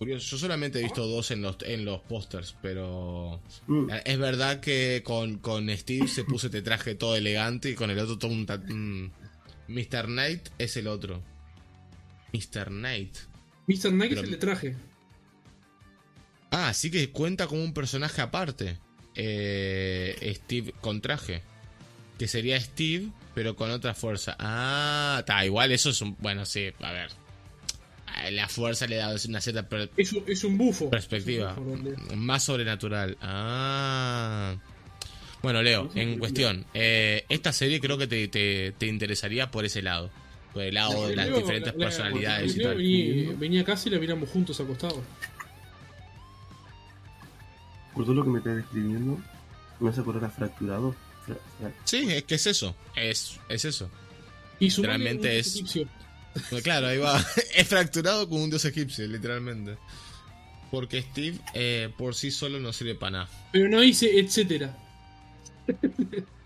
Curioso. 0.00 0.30
Yo 0.30 0.38
solamente 0.38 0.80
he 0.80 0.82
visto 0.82 1.06
dos 1.06 1.30
en 1.30 1.42
los, 1.42 1.58
en 1.60 1.84
los 1.84 2.00
pósters, 2.00 2.56
pero. 2.62 3.40
Mm, 3.66 3.90
Es 4.04 4.18
verdad 4.18 4.58
que 4.60 5.02
con, 5.04 5.36
con 5.38 5.68
Steve 5.76 6.08
se 6.08 6.24
puso 6.24 6.46
este 6.46 6.62
traje 6.62 6.94
todo 6.96 7.14
elegante 7.16 7.70
y 7.70 7.74
con 7.74 7.90
el 7.90 7.98
otro 7.98 8.16
todo 8.18 8.32
un. 8.32 8.42
mm. 8.44 9.12
Mr. 9.68 10.06
Knight 10.06 10.48
es 10.58 10.76
el 10.78 10.86
otro. 10.88 11.22
Mr. 12.32 12.68
Knight. 12.68 13.14
Mr. 13.66 13.90
Knight 13.90 14.08
Pero- 14.10 14.20
es 14.22 14.24
el 14.24 14.30
de 14.30 14.36
traje. 14.38 14.76
Ah, 16.50 16.68
así 16.70 16.90
que 16.90 17.10
cuenta 17.10 17.46
como 17.46 17.62
un 17.62 17.72
personaje 17.74 18.20
aparte. 18.22 18.78
Eh, 19.14 20.32
Steve 20.44 20.72
con 20.80 21.00
traje. 21.00 21.42
Que 22.18 22.26
sería 22.26 22.60
Steve, 22.60 23.08
pero 23.34 23.54
con 23.54 23.70
otra 23.70 23.94
fuerza. 23.94 24.34
Ah, 24.38 25.18
está, 25.20 25.44
igual 25.44 25.72
eso 25.72 25.90
es 25.90 26.00
un. 26.00 26.16
Bueno, 26.18 26.44
sí, 26.46 26.70
a 26.80 26.92
ver. 26.92 27.10
Eh, 28.24 28.30
La 28.32 28.48
fuerza 28.48 28.86
le 28.86 28.96
da 28.96 29.14
una 29.28 29.40
cierta 29.40 29.68
per- 29.68 29.90
Es 29.96 30.12
un, 30.12 30.24
es 30.26 30.44
un 30.44 30.56
bufo. 30.58 30.90
perspectiva. 30.90 31.52
Es 31.52 32.12
un 32.12 32.18
Más 32.26 32.42
sobrenatural. 32.44 33.16
Ah. 33.22 34.56
Bueno, 35.42 35.62
Leo, 35.62 35.90
en 35.94 36.18
cuestión. 36.18 36.66
eh, 36.74 37.24
esta 37.30 37.52
serie 37.52 37.80
creo 37.80 37.96
que 37.96 38.06
te, 38.06 38.28
te- 38.28 38.72
te 38.76 38.86
interesaría 38.86 39.50
por 39.50 39.64
ese 39.64 39.80
lado. 39.82 40.10
Por 40.52 40.64
el 40.64 40.74
lado 40.74 41.06
de 41.08 41.16
las 41.16 41.26
Leo, 41.28 41.38
diferentes 41.38 41.72
la- 41.74 41.78
la- 41.78 41.84
personalidades 41.86 42.56
y 42.56 42.62
tal. 42.62 42.76
Venía, 42.76 43.32
venía 43.38 43.64
casi 43.64 43.88
y 43.88 43.92
la 43.92 43.98
miramos 43.98 44.28
juntos 44.28 44.60
acostados. 44.60 45.00
por 47.94 48.04
todo 48.04 48.14
lo 48.14 48.24
que 48.24 48.30
me 48.30 48.38
estás 48.38 48.56
describiendo, 48.56 49.20
me 49.80 49.90
hace 49.90 50.00
acordar 50.00 50.24
a 50.24 50.30
fracturado. 50.30 50.94
Fra- 51.26 51.36
fra- 51.58 51.72
Sí, 51.84 52.06
es 52.10 52.22
que 52.24 52.36
es 52.36 52.46
eso. 52.46 52.74
Es, 52.94 53.38
es 53.48 53.64
eso. 53.64 53.90
Y 54.58 54.70
su 54.70 54.82
Realmente 54.82 55.38
es- 55.38 55.54
egipcio. 55.56 55.88
Pues 56.48 56.62
Claro, 56.62 56.86
ahí 56.88 56.98
va. 56.98 57.18
es 57.54 57.66
fracturado 57.68 58.28
como 58.28 58.42
un 58.44 58.50
dios 58.50 58.64
egipcio, 58.64 59.06
literalmente. 59.06 59.76
Porque 60.70 61.02
Steve 61.02 61.38
eh, 61.54 61.90
por 61.98 62.14
sí 62.14 62.30
solo 62.30 62.60
no 62.60 62.72
sirve 62.72 62.94
para 62.94 63.10
nada. 63.10 63.28
Pero 63.52 63.68
no 63.68 63.80
dice 63.80 64.18
etcétera. 64.18 64.76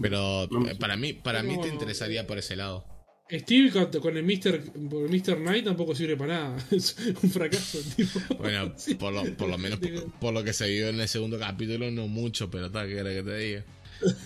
Pero 0.00 0.46
No, 0.50 0.68
eh, 0.68 0.74
para 0.74 0.96
mí, 0.96 1.12
para 1.14 1.42
mí 1.42 1.60
te 1.60 1.68
interesaría 1.68 2.26
por 2.26 2.38
ese 2.38 2.56
lado. 2.56 2.84
Steve 3.30 3.72
con, 4.00 4.16
el 4.16 4.22
Mr. 4.22 4.76
Mr. 4.78 5.38
Knight 5.38 5.64
tampoco 5.64 5.94
sirve 5.94 6.16
para 6.16 6.34
nada. 6.50 6.56
Es 6.70 6.96
un 7.22 7.30
fracaso, 7.30 7.78
tipo. 7.96 8.20
Bueno, 8.38 8.72
Sí. 8.76 8.94
por 8.94 9.12
lo, 9.12 9.24
por 9.36 9.48
lo 9.48 9.58
menos 9.58 9.80
por, 9.80 10.12
por 10.12 10.34
lo 10.34 10.44
que 10.44 10.52
se 10.52 10.68
vio 10.68 10.88
en 10.88 11.00
el 11.00 11.08
segundo 11.08 11.38
capítulo, 11.38 11.90
no 11.90 12.06
mucho, 12.06 12.50
pero 12.50 12.70
tal, 12.70 12.86
que 12.88 12.98
era 12.98 13.10
que 13.10 13.22
te 13.22 13.36
diga. 13.36 13.64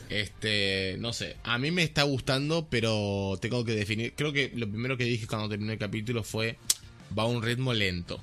Este, 0.08 0.96
no 0.98 1.12
sé, 1.12 1.36
a 1.44 1.58
mí 1.58 1.70
me 1.70 1.82
está 1.82 2.02
gustando, 2.02 2.66
pero 2.68 3.38
tengo 3.40 3.64
que 3.64 3.72
definir, 3.74 4.14
creo 4.16 4.32
que 4.32 4.52
lo 4.54 4.68
primero 4.68 4.96
que 4.96 5.04
dije 5.04 5.26
cuando 5.26 5.48
terminé 5.48 5.74
el 5.74 5.78
capítulo 5.78 6.22
fue, 6.24 6.56
va 7.16 7.24
a 7.24 7.26
un 7.26 7.42
ritmo 7.42 7.72
lento. 7.72 8.22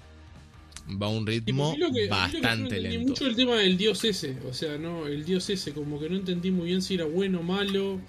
Va 1.02 1.08
a 1.08 1.10
un 1.10 1.28
ritmo 1.28 1.72
a 1.72 1.74
a 1.74 1.92
que 1.92 2.06
yo 2.06 2.10
no 2.10 2.16
bastante 2.16 2.76
entendí 2.78 2.82
lento. 2.98 3.10
mucho 3.10 3.26
el 3.28 3.36
tema 3.36 3.56
del 3.58 3.78
dios 3.78 4.04
ese. 4.06 4.38
O 4.50 4.54
sea, 4.54 4.78
no, 4.78 5.08
el 5.08 5.26
dios 5.26 5.50
ese, 5.50 5.74
como 5.74 6.00
que 6.00 6.10
no 6.10 6.16
entendí 6.16 6.50
muy 6.52 6.68
bien 6.68 6.82
si 6.82 6.94
era 6.96 7.04
bueno 7.06 7.40
o 7.42 7.44
malo. 7.44 8.00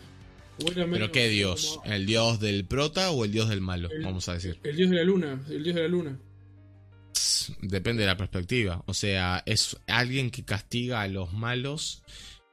O 0.64 0.70
era 0.72 0.86
¿Pero 0.88 1.10
qué 1.12 1.28
dios? 1.28 1.78
como- 1.82 1.92
¿El 1.92 2.06
dios 2.06 2.38
del 2.40 2.64
prota 2.66 3.10
o 3.10 3.24
el 3.24 3.32
dios 3.32 3.48
del 3.48 3.60
malo? 3.60 3.90
El- 3.90 4.04
Vamos 4.04 4.28
a 4.28 4.34
decir. 4.34 4.58
El 4.62 4.76
dios 4.76 4.90
de 4.90 4.96
la 4.96 5.02
luna, 5.04 5.40
el 5.50 5.64
dios 5.64 5.74
de 5.76 5.82
la 5.82 5.88
luna. 5.88 6.18
Depende 7.62 8.02
de 8.02 8.06
la 8.06 8.16
perspectiva. 8.16 8.82
O 8.86 8.94
sea, 8.94 9.42
es 9.46 9.76
alguien 9.86 10.30
que 10.30 10.44
castiga 10.44 11.00
a 11.02 11.08
los 11.08 11.32
malos 11.32 12.02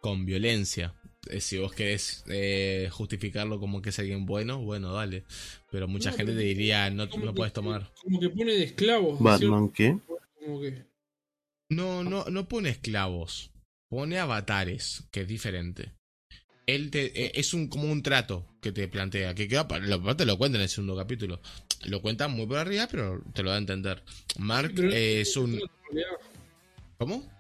con 0.06 0.24
violencia. 0.24 0.94
Eh, 1.32 1.42
Si 1.42 1.58
vos 1.58 1.74
querés 1.74 2.24
eh, 2.28 2.90
justificarlo 2.92 3.60
como 3.60 3.82
que 3.82 3.90
es 3.90 3.98
alguien 3.98 4.28
bueno, 4.28 4.62
bueno, 4.62 4.94
dale. 4.94 5.24
Pero 5.72 5.88
mucha 5.88 6.12
No, 6.12 6.18
gente 6.18 6.34
te 6.34 6.42
diría, 6.42 6.92
no, 6.92 7.08
no 7.08 7.34
puedes 7.34 7.54
tomar. 7.54 7.92
Como 8.04 8.20
que 8.20 8.30
pone 8.30 8.54
de 8.54 8.66
esclavos. 8.66 9.20
Batman, 9.20 9.70
¿qué? 9.70 9.86
¿cierto? 9.86 10.20
Como 10.40 10.62
que. 10.62 10.86
No, 11.72 12.04
no, 12.04 12.26
no 12.26 12.48
pone 12.48 12.70
esclavos. 12.70 13.50
Pone 13.90 14.20
avatares, 14.20 15.06
que 15.10 15.22
es 15.22 15.28
diferente. 15.28 15.94
Él 16.68 16.92
te, 16.92 17.06
eh, 17.20 17.32
es 17.34 17.56
un 17.56 17.68
como 17.68 17.92
un 17.92 18.04
trato 18.04 18.46
que 18.62 18.72
te 18.72 18.88
plantea. 18.88 19.34
Que 19.34 19.48
queda, 19.48 19.68
lo, 19.80 19.96
aparte 19.96 20.24
lo 20.28 20.38
cuenta 20.38 20.60
en 20.60 20.64
el 20.64 20.70
segundo 20.70 20.96
capítulo. 20.96 21.42
Lo 21.86 22.00
cuenta 22.04 22.28
muy 22.28 22.46
por 22.46 22.58
arriba, 22.60 22.88
pero 22.92 23.24
te 23.34 23.42
lo 23.42 23.50
da 23.50 23.56
a 23.56 23.60
entender. 23.60 24.04
Mark 24.38 24.74
eh, 24.80 25.22
es 25.22 25.36
un. 25.36 25.60
¿Cómo? 27.00 27.35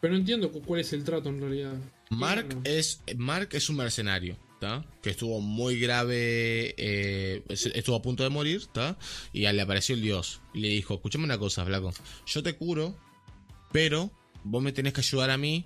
Pero 0.00 0.12
no 0.14 0.18
entiendo 0.20 0.50
cu- 0.52 0.62
cuál 0.62 0.80
es 0.80 0.92
el 0.92 1.04
trato 1.04 1.28
en 1.28 1.40
realidad. 1.40 1.74
Mark 2.10 2.46
es, 2.64 3.00
Mark 3.16 3.48
es 3.52 3.68
un 3.68 3.76
mercenario, 3.76 4.36
¿tá? 4.60 4.84
Que 5.02 5.10
estuvo 5.10 5.40
muy 5.40 5.78
grave, 5.78 6.74
eh, 6.78 7.42
estuvo 7.48 7.96
a 7.96 8.02
punto 8.02 8.22
de 8.22 8.30
morir, 8.30 8.66
¿tá? 8.72 8.96
Y 9.32 9.40
le 9.40 9.60
apareció 9.60 9.94
el 9.94 10.02
dios. 10.02 10.40
Y 10.54 10.60
le 10.60 10.68
dijo, 10.68 10.94
escúchame 10.94 11.24
una 11.24 11.38
cosa, 11.38 11.64
flaco. 11.64 11.92
Yo 12.26 12.42
te 12.42 12.54
curo, 12.54 12.96
pero 13.72 14.10
vos 14.44 14.62
me 14.62 14.72
tenés 14.72 14.92
que 14.92 15.00
ayudar 15.00 15.30
a 15.30 15.36
mí 15.38 15.64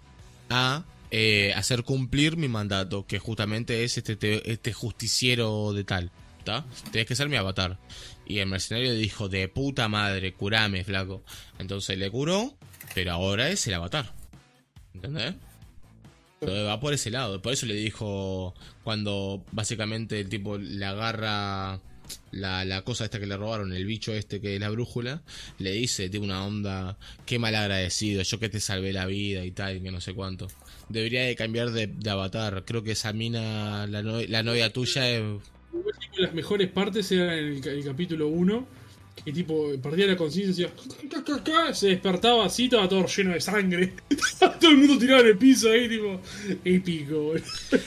a 0.50 0.84
eh, 1.10 1.52
hacer 1.54 1.82
cumplir 1.84 2.36
mi 2.36 2.48
mandato, 2.48 3.06
que 3.06 3.18
justamente 3.18 3.84
es 3.84 3.98
este, 3.98 4.16
te- 4.16 4.50
este 4.50 4.72
justiciero 4.72 5.72
de 5.74 5.84
tal, 5.84 6.10
¿tá? 6.44 6.64
Tenés 6.90 7.06
que 7.06 7.14
ser 7.16 7.28
mi 7.28 7.36
avatar. 7.36 7.78
Y 8.26 8.38
el 8.38 8.46
mercenario 8.46 8.92
le 8.92 8.98
dijo, 8.98 9.28
de 9.28 9.46
puta 9.48 9.88
madre, 9.88 10.32
curame, 10.32 10.82
flaco. 10.84 11.22
Entonces 11.58 11.98
le 11.98 12.10
curó, 12.10 12.56
pero 12.94 13.12
ahora 13.12 13.50
es 13.50 13.66
el 13.66 13.74
avatar. 13.74 14.14
¿Entendés? 14.94 15.34
Entonces 16.40 16.66
va 16.66 16.80
por 16.80 16.92
ese 16.92 17.10
lado. 17.10 17.40
Por 17.40 17.52
eso 17.52 17.66
le 17.66 17.74
dijo 17.74 18.54
cuando 18.82 19.44
básicamente 19.52 20.18
el 20.20 20.28
tipo 20.28 20.58
le 20.58 20.84
agarra 20.84 21.80
la, 22.32 22.64
la 22.64 22.82
cosa 22.82 23.04
esta 23.04 23.20
que 23.20 23.26
le 23.26 23.36
robaron, 23.36 23.72
el 23.72 23.86
bicho 23.86 24.12
este 24.12 24.40
que 24.40 24.54
es 24.54 24.60
la 24.60 24.68
brújula, 24.70 25.22
le 25.58 25.70
dice, 25.70 26.08
tiene 26.08 26.26
una 26.26 26.44
onda, 26.44 26.98
qué 27.26 27.38
mal 27.38 27.54
agradecido, 27.54 28.22
yo 28.22 28.40
que 28.40 28.48
te 28.48 28.58
salvé 28.60 28.92
la 28.92 29.06
vida 29.06 29.44
y 29.44 29.52
tal, 29.52 29.80
que 29.82 29.92
no 29.92 30.00
sé 30.00 30.14
cuánto. 30.14 30.48
Debería 30.88 31.22
de 31.22 31.36
cambiar 31.36 31.70
de, 31.70 31.86
de 31.86 32.10
avatar. 32.10 32.64
Creo 32.66 32.82
que 32.82 32.92
esa 32.92 33.12
mina, 33.12 33.86
la, 33.86 34.02
no- 34.02 34.20
la 34.20 34.42
novia 34.42 34.72
tuya 34.72 35.08
es... 35.08 35.22
Las 36.18 36.34
mejores 36.34 36.68
partes 36.68 37.10
eran 37.12 37.30
el, 37.30 37.66
el 37.66 37.84
capítulo 37.84 38.28
1. 38.28 38.66
Que 39.24 39.32
tipo, 39.32 39.70
perdía 39.80 40.06
la 40.06 40.16
conciencia 40.16 40.72
y 41.02 41.74
se 41.74 41.86
despertaba 41.88 42.46
así, 42.46 42.64
estaba 42.64 42.88
todo 42.88 43.06
lleno 43.06 43.34
de 43.34 43.40
sangre. 43.40 43.92
todo 44.40 44.70
el 44.70 44.78
mundo 44.78 44.98
tirado 44.98 45.20
en 45.20 45.28
el 45.28 45.38
piso 45.38 45.70
ahí, 45.70 45.88
tipo, 45.88 46.20
épico. 46.64 47.34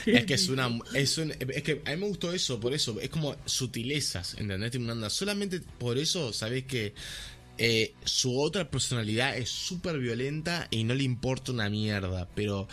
Es 0.06 0.24
que 0.24 0.34
es 0.34 0.48
una. 0.48 0.70
Es, 0.94 1.18
un, 1.18 1.32
es 1.32 1.62
que 1.62 1.82
a 1.84 1.90
mí 1.90 1.96
me 1.96 2.08
gustó 2.08 2.32
eso, 2.32 2.58
por 2.58 2.72
eso. 2.72 2.98
Es 3.00 3.10
como 3.10 3.36
sutilezas, 3.44 4.36
¿entendés? 4.38 4.74
Onda. 4.76 5.10
Solamente 5.10 5.60
por 5.78 5.98
eso 5.98 6.32
sabés 6.32 6.64
que 6.64 6.94
eh, 7.58 7.94
su 8.04 8.40
otra 8.40 8.70
personalidad 8.70 9.36
es 9.36 9.50
súper 9.50 9.98
violenta 9.98 10.68
y 10.70 10.84
no 10.84 10.94
le 10.94 11.04
importa 11.04 11.52
una 11.52 11.68
mierda. 11.68 12.28
Pero 12.34 12.66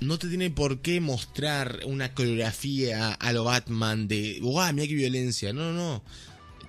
no 0.00 0.18
te 0.18 0.28
tiene 0.28 0.50
por 0.50 0.80
qué 0.80 1.00
mostrar 1.00 1.80
una 1.86 2.14
coreografía 2.14 3.12
a 3.12 3.32
lo 3.32 3.44
Batman 3.44 4.08
de. 4.08 4.38
¡Guau! 4.40 4.72
Mira 4.72 4.88
qué 4.88 4.94
violencia. 4.94 5.52
No, 5.52 5.72
no, 5.72 5.72
no. 5.72 6.04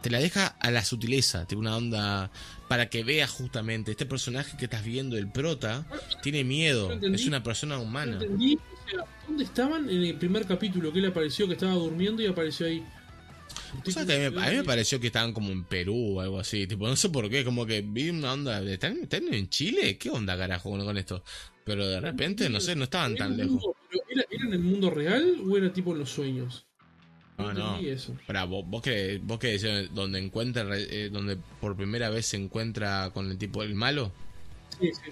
Te 0.03 0.09
la 0.09 0.19
deja 0.19 0.47
a 0.47 0.69
la 0.69 0.83
sutileza, 0.83 1.47
tiene 1.47 1.61
una 1.61 1.77
onda 1.77 2.29
para 2.67 2.89
que 2.89 3.05
veas 3.05 3.31
justamente 3.31 3.91
este 3.91 4.05
personaje 4.05 4.57
que 4.57 4.65
estás 4.65 4.83
viendo, 4.83 5.17
el 5.17 5.31
prota, 5.31 5.87
tiene 6.21 6.43
miedo, 6.43 6.91
entendí. 6.91 7.21
es 7.21 7.25
una 7.27 7.41
persona 7.41 7.77
humana. 7.79 8.13
entendí, 8.21 8.55
o 8.55 8.89
sea, 8.89 9.05
¿dónde 9.25 9.45
estaban 9.45 9.89
en 9.89 10.03
el 10.03 10.15
primer 10.15 10.45
capítulo 10.45 10.91
que 10.91 10.99
él 10.99 11.05
apareció, 11.05 11.47
que 11.47 11.53
estaba 11.53 11.75
durmiendo 11.75 12.21
y 12.21 12.25
apareció 12.25 12.65
ahí? 12.67 12.83
¿Tú 13.83 13.91
sabes 13.91 14.07
que 14.07 14.25
a, 14.25 14.29
mí, 14.29 14.37
a 14.37 14.49
mí 14.49 14.57
me 14.57 14.63
pareció 14.65 14.99
que 14.99 15.07
estaban 15.07 15.31
como 15.31 15.51
en 15.51 15.63
Perú 15.63 16.17
o 16.17 16.21
algo 16.21 16.39
así. 16.39 16.67
Tipo, 16.67 16.87
no 16.87 16.95
sé 16.95 17.09
por 17.09 17.29
qué, 17.29 17.45
como 17.45 17.65
que 17.65 17.81
vi 17.81 18.09
una 18.09 18.33
onda. 18.33 18.61
de, 18.61 18.73
¿Están, 18.73 18.97
están 19.03 19.33
en 19.33 19.49
Chile? 19.49 19.97
¿Qué 19.97 20.09
onda, 20.09 20.37
carajo, 20.37 20.69
con, 20.69 20.97
esto? 20.97 21.23
Pero 21.63 21.87
de 21.87 21.99
repente, 22.01 22.49
no 22.49 22.59
sé, 22.59 22.75
no 22.75 22.83
estaban 22.83 23.13
¿Era 23.15 23.25
tan 23.25 23.37
lejos. 23.37 23.51
mundo- 23.53 23.75
pero 23.89 24.03
¿Era, 24.09 24.25
¿Era 24.29 24.45
en 24.47 24.53
el 24.53 24.59
mundo 24.59 24.89
real 24.89 25.35
o 25.49 25.57
era 25.57 25.71
tipo 25.71 25.93
en 25.93 25.99
los 25.99 26.09
sueños? 26.09 26.65
No, 27.37 27.53
no. 27.53 27.77
eso. 27.79 28.15
Pará, 28.27 28.45
vos, 28.45 28.63
vos 28.67 28.81
que 28.81 29.19
vos 29.23 29.39
que 29.39 29.57
decís 29.57 29.89
donde 29.93 30.19
encuentra, 30.19 30.65
eh, 30.77 31.09
donde 31.11 31.37
por 31.59 31.75
primera 31.75 32.09
vez 32.09 32.27
se 32.27 32.37
encuentra 32.37 33.09
con 33.13 33.29
el 33.31 33.37
tipo 33.37 33.63
el 33.63 33.73
malo. 33.75 34.11
Sí, 34.79 34.91
sí. 34.93 35.11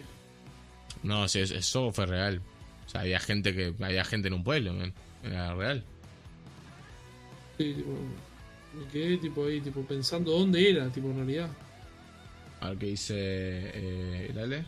No, 1.03 1.27
sí, 1.27 1.40
es- 1.40 1.51
eso 1.51 1.91
fue 1.91 2.06
real. 2.06 2.41
O 2.85 2.90
sea, 2.90 3.01
había 3.01 3.19
gente 3.19 3.56
que 3.56 3.74
había 3.83 4.03
gente 4.06 4.27
en 4.27 4.35
un 4.35 4.43
pueblo, 4.43 4.74
man. 4.74 4.93
Era 5.24 5.53
real. 5.56 5.83
Sí, 7.58 7.74
tipo, 7.74 7.91
me 8.77 8.88
quedé 8.91 9.17
tipo 9.17 9.45
ahí, 9.45 9.61
tipo 9.61 9.82
pensando 9.83 10.32
dónde 10.32 10.69
era, 10.69 10.90
tipo 10.90 11.08
en 11.09 11.17
realidad. 11.17 11.50
A 12.59 12.69
ver 12.69 12.77
qué 12.77 12.85
dice 12.88 13.14
eh, 13.17 14.32
dale. 14.35 14.64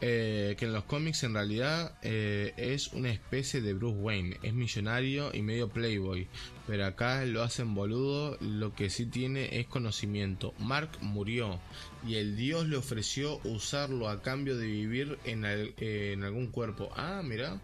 Eh, 0.00 0.54
que 0.58 0.66
en 0.66 0.72
los 0.72 0.84
cómics 0.84 1.24
en 1.24 1.34
realidad 1.34 1.98
eh, 2.02 2.54
es 2.56 2.88
una 2.92 3.10
especie 3.10 3.60
de 3.60 3.74
Bruce 3.74 3.96
Wayne. 3.98 4.36
Es 4.42 4.54
millonario 4.54 5.30
y 5.34 5.42
medio 5.42 5.68
playboy. 5.68 6.26
Pero 6.68 6.84
acá 6.84 7.24
lo 7.24 7.42
hacen 7.42 7.74
boludo. 7.74 8.36
Lo 8.42 8.74
que 8.74 8.90
sí 8.90 9.06
tiene 9.06 9.58
es 9.58 9.66
conocimiento. 9.66 10.52
Mark 10.58 10.90
murió 11.00 11.58
y 12.06 12.16
el 12.16 12.36
dios 12.36 12.68
le 12.68 12.76
ofreció 12.76 13.40
usarlo 13.44 14.10
a 14.10 14.20
cambio 14.20 14.54
de 14.58 14.66
vivir 14.66 15.18
en, 15.24 15.46
eh, 15.46 16.12
en 16.12 16.24
algún 16.24 16.48
cuerpo. 16.48 16.90
Ah, 16.94 17.22
mira. 17.24 17.58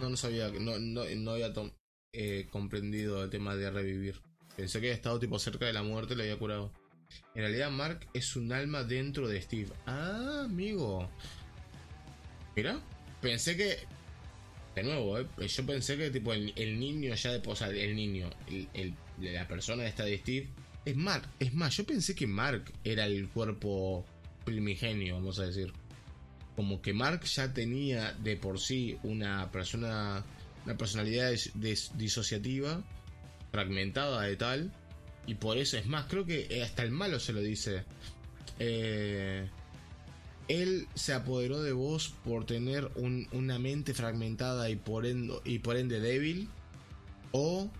No, 0.00 0.10
no 0.10 0.16
sabía. 0.16 0.48
No, 0.48 0.80
no, 0.80 1.30
había 1.30 1.52
eh, 2.12 2.48
comprendido 2.50 3.22
el 3.22 3.30
tema 3.30 3.54
de 3.54 3.70
revivir. 3.70 4.20
Pensé 4.56 4.80
que 4.80 4.88
había 4.88 4.96
estado 4.96 5.20
tipo 5.20 5.38
cerca 5.38 5.66
de 5.66 5.72
la 5.72 5.84
muerte 5.84 6.14
y 6.14 6.16
lo 6.16 6.24
había 6.24 6.36
curado. 6.36 6.72
En 7.36 7.42
realidad 7.42 7.70
Mark 7.70 8.04
es 8.14 8.34
un 8.34 8.52
alma 8.52 8.82
dentro 8.82 9.28
de 9.28 9.40
Steve. 9.40 9.70
Ah, 9.86 10.42
amigo. 10.46 11.08
Mira, 12.56 12.80
pensé 13.20 13.56
que... 13.56 13.93
De 14.74 14.82
nuevo, 14.82 15.18
eh, 15.18 15.26
yo 15.48 15.66
pensé 15.66 15.96
que 15.96 16.10
tipo 16.10 16.32
el, 16.32 16.52
niño 16.80 17.14
ya 17.14 17.32
de... 17.32 17.42
O 17.46 17.64
el 17.64 17.94
niño, 17.96 18.30
el, 18.74 18.94
la 19.20 19.46
persona 19.46 19.86
esta 19.86 20.04
de 20.04 20.18
Steve, 20.18 20.48
es 20.84 20.96
Mark. 20.96 21.28
Es 21.38 21.54
más, 21.54 21.76
yo 21.76 21.84
pensé 21.84 22.14
que 22.14 22.26
Mark 22.26 22.72
era 22.82 23.06
el 23.06 23.28
cuerpo 23.28 24.04
primigenio, 24.44 25.14
vamos 25.14 25.38
a 25.38 25.46
decir. 25.46 25.72
Como 26.56 26.82
que 26.82 26.92
Mark 26.92 27.22
ya 27.24 27.52
tenía 27.52 28.12
de 28.14 28.36
por 28.36 28.58
sí 28.60 28.98
una 29.02 29.50
persona... 29.52 30.24
Una 30.64 30.76
personalidad 30.78 31.30
dis- 31.30 31.52
dis- 31.54 31.92
disociativa, 31.92 32.82
fragmentada 33.52 34.22
de 34.22 34.34
tal, 34.36 34.72
y 35.26 35.34
por 35.34 35.58
eso 35.58 35.76
es 35.76 35.84
más, 35.86 36.06
creo 36.06 36.24
que 36.24 36.62
hasta 36.62 36.82
el 36.82 36.90
malo 36.90 37.20
se 37.20 37.34
lo 37.34 37.40
dice. 37.40 37.84
Eh, 38.58 39.46
él 40.48 40.86
se 40.94 41.12
apoderó 41.12 41.62
de 41.62 41.72
vos 41.72 42.14
por 42.24 42.44
tener 42.46 42.90
un- 42.96 43.28
una 43.32 43.58
mente 43.58 43.94
fragmentada 43.94 44.68
y 44.70 44.76
por, 44.76 45.06
ende, 45.06 46.00
débil. 46.00 46.48
O 47.32 47.70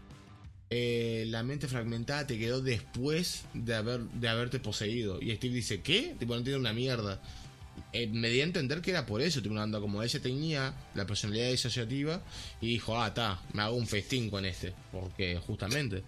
eh, 0.71 1.25
la 1.29 1.43
mente 1.43 1.69
fragmentada 1.69 2.27
te 2.27 2.39
quedó 2.39 2.61
después 2.61 3.45
de, 3.55 3.75
haber, 3.75 4.01
de 4.01 4.29
haberte 4.29 4.59
poseído. 4.59 5.21
Y 5.23 5.35
Steve 5.37 5.55
dice, 5.55 5.81
¿qué? 5.83 6.17
Tipo, 6.19 6.35
no 6.35 6.43
tiene 6.43 6.59
una 6.59 6.73
mierda. 6.73 7.21
Eh, 7.93 8.07
me 8.09 8.29
di 8.29 8.41
a 8.41 8.45
entender 8.45 8.81
que 8.81 8.91
era 8.93 9.05
por 9.07 9.21
eso, 9.21 9.43
tipo, 9.43 9.53
una 9.53 9.65
onda 9.65 9.81
como 9.81 10.03
ella 10.03 10.21
tenía 10.21 10.75
la 10.95 11.07
personalidad 11.07 11.51
disociativa 11.51 12.23
y 12.61 12.69
dijo, 12.69 13.01
ah, 13.01 13.09
está, 13.09 13.41
me 13.53 13.63
hago 13.63 13.77
un 13.77 13.87
festín 13.87 14.31
con 14.31 14.45
este. 14.45 14.73
Porque 14.91 15.37
justamente. 15.47 16.03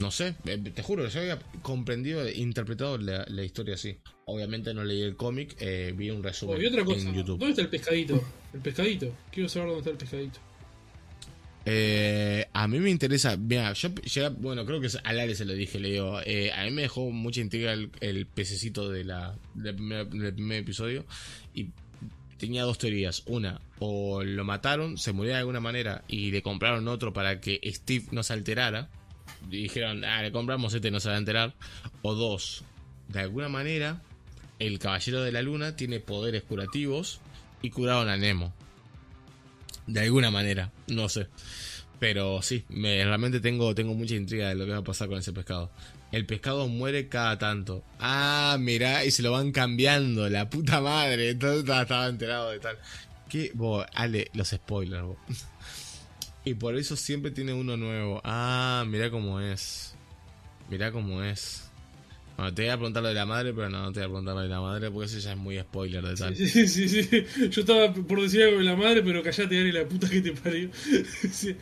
No 0.00 0.10
sé, 0.10 0.34
eh, 0.46 0.58
te 0.58 0.82
juro, 0.82 1.08
yo 1.08 1.20
había 1.20 1.38
comprendido 1.62 2.24
e 2.26 2.36
interpretado 2.36 2.98
la, 2.98 3.24
la 3.28 3.44
historia 3.44 3.74
así. 3.76 3.96
Obviamente 4.26 4.72
no 4.72 4.84
leí 4.84 5.02
el 5.02 5.16
cómic, 5.16 5.56
eh, 5.60 5.92
vi 5.96 6.10
un 6.10 6.22
resumen 6.22 6.56
Oh, 6.56 6.62
y 6.62 6.66
otra 6.66 6.84
cosa, 6.84 7.08
en 7.08 7.14
YouTube. 7.14 7.38
¿dónde 7.38 7.50
está 7.50 7.62
el 7.62 7.68
pescadito? 7.68 8.24
El 8.52 8.60
pescadito. 8.60 9.14
Quiero 9.30 9.48
saber 9.48 9.68
dónde 9.68 9.80
está 9.80 9.90
el 9.90 9.96
pescadito. 9.98 10.40
Eh, 11.66 12.46
a 12.52 12.68
mí 12.68 12.78
me 12.78 12.90
interesa, 12.90 13.36
mira, 13.38 13.72
yo 13.72 13.90
bueno, 14.32 14.66
creo 14.66 14.80
que 14.80 14.88
a 15.02 15.12
Lale 15.14 15.34
se 15.34 15.46
lo 15.46 15.54
dije, 15.54 15.78
le 15.80 15.92
digo, 15.92 16.20
eh, 16.24 16.52
a 16.52 16.64
mí 16.64 16.70
me 16.70 16.82
dejó 16.82 17.10
mucha 17.10 17.40
intriga 17.40 17.72
el, 17.72 17.90
el 18.00 18.26
pececito 18.26 18.90
de 18.90 19.04
la, 19.04 19.34
del, 19.54 19.74
primer, 19.74 20.06
del 20.08 20.34
primer 20.34 20.58
episodio 20.58 21.06
y 21.54 21.70
tenía 22.36 22.64
dos 22.64 22.78
teorías. 22.78 23.22
Una, 23.26 23.60
o 23.78 24.22
lo 24.22 24.44
mataron, 24.44 24.98
se 24.98 25.12
murió 25.12 25.32
de 25.32 25.38
alguna 25.38 25.60
manera 25.60 26.04
y 26.06 26.30
le 26.30 26.42
compraron 26.42 26.86
otro 26.88 27.12
para 27.12 27.40
que 27.40 27.60
Steve 27.72 28.06
no 28.10 28.22
se 28.22 28.34
alterara. 28.34 28.90
Y 29.50 29.62
dijeron, 29.62 30.04
ah, 30.04 30.22
le 30.22 30.32
compramos 30.32 30.74
este, 30.74 30.90
no 30.90 31.00
se 31.00 31.08
va 31.08 31.14
a 31.14 31.18
enterar. 31.18 31.54
O 32.02 32.14
dos, 32.14 32.62
de 33.08 33.20
alguna 33.20 33.48
manera, 33.48 34.02
el 34.58 34.78
Caballero 34.78 35.22
de 35.22 35.32
la 35.32 35.42
Luna 35.42 35.76
tiene 35.76 36.00
poderes 36.00 36.42
curativos 36.42 37.20
y 37.62 37.70
curaron 37.70 38.08
a 38.08 38.16
Nemo. 38.16 38.52
De 39.86 40.00
alguna 40.00 40.30
manera, 40.30 40.70
no 40.86 41.08
sé. 41.08 41.28
Pero 41.98 42.42
sí, 42.42 42.64
me, 42.68 43.04
realmente 43.04 43.40
tengo, 43.40 43.74
tengo 43.74 43.94
mucha 43.94 44.14
intriga 44.14 44.48
de 44.48 44.54
lo 44.54 44.66
que 44.66 44.72
va 44.72 44.78
a 44.78 44.84
pasar 44.84 45.08
con 45.08 45.18
ese 45.18 45.32
pescado. 45.32 45.70
El 46.12 46.26
pescado 46.26 46.68
muere 46.68 47.08
cada 47.08 47.38
tanto. 47.38 47.82
Ah, 47.98 48.56
mirá, 48.60 49.04
y 49.04 49.10
se 49.10 49.22
lo 49.22 49.32
van 49.32 49.52
cambiando, 49.52 50.28
la 50.28 50.48
puta 50.48 50.80
madre. 50.80 51.30
Entonces 51.30 51.60
estaba, 51.60 52.06
enterado 52.06 52.50
de 52.50 52.60
tal. 52.60 52.78
¿Qué? 53.28 53.52
Ale, 53.94 54.30
los 54.34 54.48
spoilers. 54.48 55.16
Y 56.44 56.54
por 56.54 56.76
eso 56.76 56.94
siempre 56.94 57.30
tiene 57.30 57.54
uno 57.54 57.76
nuevo. 57.76 58.20
Ah, 58.22 58.84
mirá 58.86 59.10
cómo 59.10 59.40
es. 59.40 59.94
Mirá 60.68 60.92
cómo 60.92 61.22
es. 61.22 61.63
Bueno, 62.36 62.52
te 62.52 62.62
voy 62.62 62.70
a 62.70 62.76
preguntar 62.76 63.02
lo 63.02 63.08
de 63.10 63.14
la 63.14 63.26
madre, 63.26 63.52
pero 63.54 63.70
no, 63.70 63.82
no 63.82 63.92
te 63.92 64.00
voy 64.00 64.04
a 64.06 64.08
preguntar 64.08 64.34
lo 64.34 64.40
de 64.40 64.48
la 64.48 64.60
madre 64.60 64.90
porque 64.90 65.06
eso 65.06 65.18
ya 65.18 65.32
es 65.32 65.36
muy 65.38 65.58
spoiler 65.60 66.02
de 66.04 66.14
tal. 66.16 66.34
Sí, 66.36 66.48
sí, 66.48 66.66
sí, 66.66 66.88
sí. 66.88 67.24
Yo 67.50 67.60
estaba 67.60 67.92
por 67.92 68.20
decir 68.20 68.42
algo 68.42 68.58
de 68.58 68.64
la 68.64 68.74
madre, 68.74 69.02
pero 69.02 69.22
callate, 69.22 69.60
Ari, 69.60 69.70
la 69.70 69.84
puta 69.84 70.08
que 70.10 70.20
te 70.20 70.32
parió. 70.32 70.68
Sí. 71.32 71.56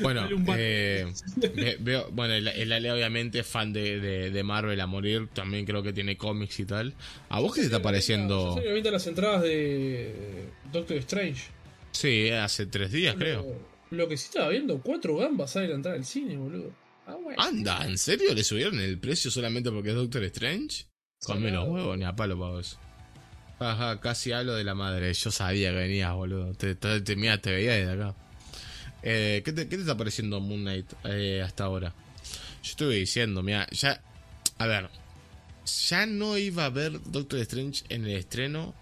Bueno, 0.00 0.28
eh, 0.56 1.12
ve- 1.54 1.76
veo, 1.80 2.08
bueno, 2.12 2.34
el, 2.34 2.46
el 2.48 2.72
Ale 2.72 2.92
obviamente 2.92 3.40
es 3.40 3.46
fan 3.46 3.72
de, 3.72 3.98
de, 4.00 4.30
de 4.30 4.42
Marvel 4.42 4.80
a 4.80 4.86
morir, 4.86 5.28
también 5.32 5.64
creo 5.64 5.82
que 5.82 5.92
tiene 5.92 6.16
cómics 6.16 6.60
y 6.60 6.64
tal. 6.66 6.94
¿A 7.28 7.40
vos 7.40 7.54
qué 7.54 7.60
te 7.60 7.66
está 7.66 7.82
pareciendo? 7.82 8.56
ahorita 8.56 8.90
las 8.90 9.06
entradas 9.06 9.42
de 9.42 10.44
Doctor 10.72 10.96
Strange. 10.98 11.42
Sí, 11.92 12.30
hace 12.30 12.66
tres 12.66 12.90
días 12.92 13.16
creo. 13.16 13.44
Lo, 13.90 14.08
que 14.08 14.16
sí 14.16 14.26
estaba 14.26 14.48
viendo, 14.48 14.80
cuatro 14.80 15.16
gambas 15.16 15.50
sale 15.52 15.68
la 15.68 15.74
entrada 15.74 15.96
al 15.96 16.04
cine, 16.04 16.36
boludo. 16.36 16.70
Ah, 17.06 17.16
bueno. 17.22 17.42
Anda, 17.42 17.84
¿en 17.86 17.98
serio 17.98 18.34
le 18.34 18.44
subieron 18.44 18.78
el 18.80 18.98
precio 18.98 19.30
solamente 19.30 19.70
porque 19.70 19.90
es 19.90 19.94
Doctor 19.94 20.22
Strange? 20.24 20.86
Conme 21.24 21.50
los 21.50 21.68
huevos, 21.68 21.96
ni 21.98 22.04
a 22.04 22.14
palo 22.14 22.38
pago 22.38 22.60
eso. 22.60 22.78
Ajá, 23.58 24.00
casi 24.00 24.32
hablo 24.32 24.54
de 24.54 24.64
la 24.64 24.74
madre. 24.74 25.12
Yo 25.14 25.30
sabía 25.30 25.70
que 25.70 25.76
venías, 25.76 26.12
boludo. 26.14 26.52
Te, 26.54 26.74
te, 26.74 27.00
te- 27.00 27.16
mira, 27.16 27.38
te 27.38 27.52
veía 27.52 27.74
desde 27.74 27.92
acá. 27.92 28.14
Eh, 29.04 29.42
¿qué, 29.44 29.52
te, 29.52 29.68
qué 29.68 29.76
te 29.76 29.82
está 29.82 29.96
pareciendo 29.96 30.40
Moon 30.40 30.62
Knight 30.62 30.92
eh, 31.04 31.42
hasta 31.44 31.64
ahora? 31.64 31.94
Yo 32.62 32.70
estuve 32.70 32.96
diciendo, 32.96 33.42
mira, 33.42 33.68
ya. 33.70 34.00
A 34.58 34.66
ver. 34.66 34.88
Ya 35.88 36.06
no 36.06 36.36
iba 36.38 36.64
a 36.64 36.70
ver 36.70 37.00
Doctor 37.04 37.38
Strange 37.40 37.84
en 37.88 38.04
el 38.04 38.16
estreno 38.16 38.74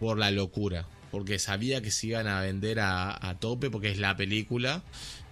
por 0.00 0.18
la 0.18 0.30
locura. 0.30 0.86
Porque 1.10 1.38
sabía 1.38 1.82
que 1.82 1.90
se 1.90 2.08
iban 2.08 2.26
a 2.26 2.40
vender 2.40 2.80
a, 2.80 3.28
a 3.28 3.38
tope 3.38 3.70
porque 3.70 3.90
es 3.90 3.98
la 3.98 4.16
película. 4.16 4.82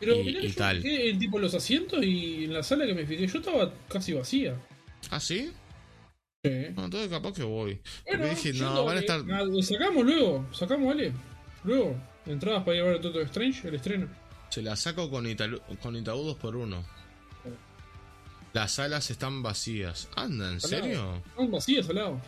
Pero 0.01 0.17
y- 0.17 0.25
mirá, 0.25 0.41
y 0.41 0.49
yo 0.49 0.55
tal. 0.55 0.83
tipo 1.19 1.39
los 1.39 1.55
asientos 1.55 2.03
y 2.05 2.45
en 2.45 2.53
la 2.55 2.63
sala 2.63 2.87
que 2.87 2.95
me 2.95 3.07
fijé, 3.07 3.27
yo 3.27 3.39
estaba 3.39 3.73
casi 3.89 4.13
vacía. 4.13 4.55
¿Ah, 5.11 5.21
sí? 5.21 5.53
Sí. 6.45 6.51
No, 6.77 6.85
entonces 6.85 7.09
capaz 7.09 7.33
que 7.33 7.43
voy. 7.43 7.81
Bueno, 8.07 8.27
dije, 8.27 8.53
yendo, 8.53 8.75
no, 8.75 8.85
van 8.85 8.97
a 8.99 9.01
estar. 9.01 9.25
nada, 9.25 9.47
sacamos 9.63 10.05
luego, 10.05 10.47
sacamos, 10.53 10.89
vale. 10.89 11.13
Luego, 11.65 11.97
entradas 12.27 12.65
para 12.65 12.77
ir 12.77 12.83
a 12.83 12.99
Doctor 12.99 13.23
Strange, 13.23 13.69
el 13.69 13.75
estreno. 13.77 14.09
Se 14.51 14.61
la 14.63 14.77
saco 14.77 15.11
con, 15.11 15.25
Italu- 15.25 15.63
con 15.81 15.97
Itaú 15.97 16.23
2 16.23 16.37
por 16.37 16.55
1 16.57 16.85
Las 18.53 18.73
salas 18.73 19.11
están 19.11 19.43
vacías. 19.43 20.09
Anda, 20.15 20.53
¿en 20.53 20.61
serio? 20.61 21.23
Están 21.27 21.51
vacías 21.51 21.89
al 21.89 21.95
lado. 21.97 22.21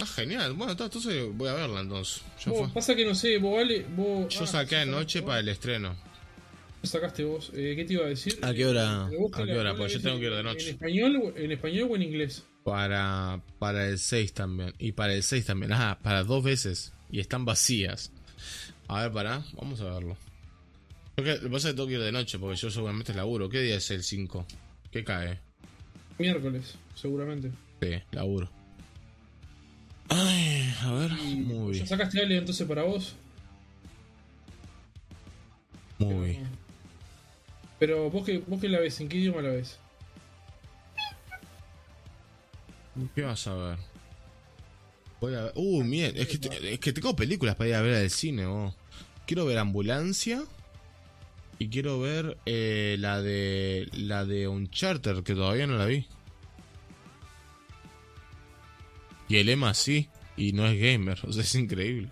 Ah, 0.00 0.06
genial. 0.06 0.52
Bueno, 0.54 0.72
entonces 0.72 1.26
voy 1.34 1.48
a 1.48 1.54
verla 1.54 1.80
entonces. 1.80 2.22
Ya 2.44 2.52
Vos, 2.52 2.60
fue. 2.60 2.68
pasa 2.74 2.94
que 2.94 3.04
no 3.04 3.14
sé, 3.14 3.38
vos 3.38 3.56
vale, 3.56 3.84
vos. 3.94 4.32
Yo 4.32 4.44
ah, 4.44 4.46
saqué 4.46 4.76
anoche 4.76 5.22
para 5.22 5.40
el 5.40 5.48
estreno. 5.48 5.96
Sacaste 6.86 7.24
vos. 7.24 7.50
Eh, 7.54 7.74
¿Qué 7.76 7.84
te 7.84 7.92
iba 7.94 8.04
a 8.04 8.08
decir? 8.08 8.38
¿A 8.42 8.52
qué 8.54 8.66
hora? 8.66 9.08
Eh, 9.12 9.16
¿A 9.32 9.44
qué 9.44 9.52
hora? 9.58 9.74
Porque 9.76 9.94
yo 9.94 10.00
tengo 10.00 10.18
que 10.18 10.26
ir 10.26 10.32
de 10.32 10.38
en- 10.40 10.44
noche. 10.44 10.68
¿En 10.68 10.74
español, 10.74 11.16
o- 11.16 11.36
en 11.38 11.52
español 11.52 11.88
o 11.90 11.96
en 11.96 12.02
inglés? 12.02 12.44
Para, 12.64 13.40
para 13.58 13.88
el 13.88 13.98
6 13.98 14.32
también. 14.32 14.72
Y 14.78 14.92
para 14.92 15.14
el 15.14 15.22
6 15.22 15.44
también. 15.46 15.72
Ah, 15.72 15.98
para 16.02 16.24
dos 16.24 16.42
veces. 16.42 16.92
Y 17.10 17.20
están 17.20 17.44
vacías. 17.44 18.10
A 18.88 19.02
ver, 19.02 19.12
pará. 19.12 19.44
Vamos 19.54 19.80
a 19.80 19.84
verlo. 19.84 20.16
Lo 21.16 21.24
que 21.24 21.34
pasa 21.48 21.68
es 21.68 21.72
que 21.72 21.72
tengo 21.76 21.86
que 21.88 21.94
ir 21.94 22.00
de 22.00 22.12
noche 22.12 22.38
porque 22.38 22.56
yo 22.56 22.70
seguramente 22.70 23.14
laburo. 23.14 23.48
¿Qué 23.48 23.60
día 23.62 23.76
es 23.76 23.90
el 23.90 24.02
5? 24.02 24.46
¿Qué 24.90 25.02
cae? 25.04 25.40
Miércoles, 26.18 26.74
seguramente. 26.94 27.50
Sí, 27.80 27.90
laburo. 28.12 28.50
Ay, 30.08 30.72
a 30.82 30.92
ver. 30.92 31.10
Muy 31.12 31.66
¿Ya 31.74 31.78
bien. 31.78 31.86
sacaste 31.86 32.20
Ale 32.20 32.36
entonces 32.38 32.66
para 32.66 32.82
vos? 32.82 33.14
Muy 35.98 36.30
bien. 36.30 36.48
Pero 37.78 38.10
vos 38.10 38.24
que, 38.24 38.38
vos 38.38 38.60
que 38.60 38.68
la 38.68 38.80
ves, 38.80 39.00
¿en 39.00 39.08
qué 39.08 39.18
idioma 39.18 39.42
la 39.42 39.50
ves? 39.50 39.78
¿Qué 43.14 43.22
vas 43.22 43.46
a 43.46 43.54
ver? 43.54 43.78
Voy 45.20 45.34
a 45.34 45.42
ver. 45.42 45.52
Uh, 45.54 45.82
bien. 45.84 46.16
Es 46.16 46.28
que, 46.28 46.72
es 46.72 46.94
tengo 46.94 47.14
películas 47.14 47.54
para 47.56 47.68
ir 47.68 47.74
a 47.74 47.82
ver 47.82 47.94
al 47.94 48.10
cine, 48.10 48.46
vos. 48.46 48.74
Quiero 49.26 49.44
ver 49.44 49.58
Ambulancia. 49.58 50.44
Y 51.58 51.68
quiero 51.68 52.00
ver 52.00 52.38
eh, 52.46 52.96
la 52.98 53.20
de. 53.20 53.88
La 53.92 54.24
de 54.24 54.48
Uncharted, 54.48 55.22
que 55.22 55.34
todavía 55.34 55.66
no 55.66 55.76
la 55.76 55.86
vi. 55.86 56.06
Y 59.28 59.36
el 59.36 59.48
Emma 59.48 59.74
sí. 59.74 60.08
Y 60.36 60.52
no 60.52 60.66
es 60.66 60.78
gamer. 60.78 61.18
O 61.26 61.32
sea, 61.32 61.42
es 61.42 61.54
increíble. 61.54 62.08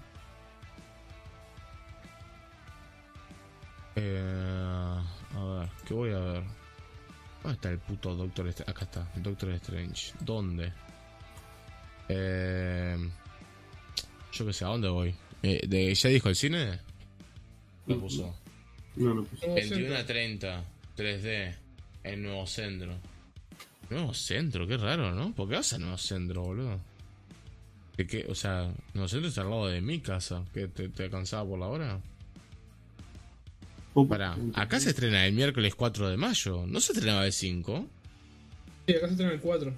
Eh, 3.97 4.99
a 5.35 5.45
ver, 5.45 5.69
¿qué 5.87 5.95
voy 5.95 6.11
a 6.13 6.19
ver? 6.19 6.43
¿Dónde 7.43 7.57
está 7.57 7.71
el 7.71 7.79
puto 7.79 8.15
Doctor 8.15 8.49
Strange? 8.49 8.71
Acá 8.71 8.85
está, 8.85 9.09
Doctor 9.17 9.51
Strange. 9.51 10.13
¿Dónde? 10.21 10.73
Eh, 12.09 12.97
yo 14.33 14.47
qué 14.47 14.53
sé, 14.53 14.65
¿a 14.65 14.69
dónde 14.69 14.89
voy? 14.89 15.15
Eh, 15.43 15.67
de, 15.67 15.95
¿Ya 15.95 16.09
dijo 16.09 16.29
el 16.29 16.37
cine? 16.37 16.79
Lo 17.87 18.01
puso. 18.01 18.35
No, 18.97 19.09
no. 19.09 19.15
Nuevo 19.15 19.29
21 19.41 19.75
centro. 19.75 19.97
a 19.97 20.07
30, 20.07 20.65
3D, 20.97 21.55
en 22.05 22.23
Nuevo 22.23 22.47
Centro. 22.47 22.95
Nuevo 23.91 24.15
Centro, 24.15 24.67
qué 24.67 24.77
raro, 24.77 25.15
¿no? 25.15 25.35
¿Por 25.35 25.49
qué 25.49 25.57
vas 25.57 25.73
a 25.73 25.79
Nuevo 25.79 25.99
Centro, 25.99 26.43
boludo? 26.43 26.81
¿De 27.97 28.07
qué? 28.07 28.27
O 28.29 28.35
sea, 28.35 28.73
Nuevo 28.95 29.09
Centro 29.09 29.29
está 29.29 29.43
al 29.43 29.51
lado 29.51 29.69
de 29.69 29.81
mi 29.81 30.01
casa. 30.01 30.45
¿Qué, 30.55 30.69
te, 30.69 30.89
te 30.89 31.11
cansaba 31.11 31.49
por 31.49 31.59
la 31.59 31.67
hora? 31.67 32.01
Pará, 34.09 34.37
acá 34.55 34.81
se 34.81 34.91
estrena 34.91 35.25
el 35.27 35.33
miércoles 35.35 35.75
4 35.75 36.09
de 36.11 36.17
mayo. 36.17 36.65
¿No 36.67 36.81
se 36.81 36.93
estrenaba 36.93 37.25
el 37.27 37.33
5? 37.33 37.89
Sí, 38.87 38.95
acá 38.97 39.07
se 39.07 39.13
estrena 39.13 39.33
el 39.33 39.41
4. 39.41 39.73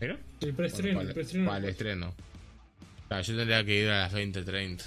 ¿Mira? 0.00 0.18
El 0.40 0.54
preestreno, 0.54 0.94
Bueno, 0.94 1.08
el 1.10 1.14
preestreno. 1.14 1.46
para 1.46 1.58
el 1.58 1.64
estreno. 1.66 2.14
Claro, 3.08 3.22
yo 3.22 3.36
tendría 3.36 3.64
que 3.64 3.82
ir 3.82 3.88
a 3.90 4.00
las 4.02 4.14
20.30. 4.14 4.82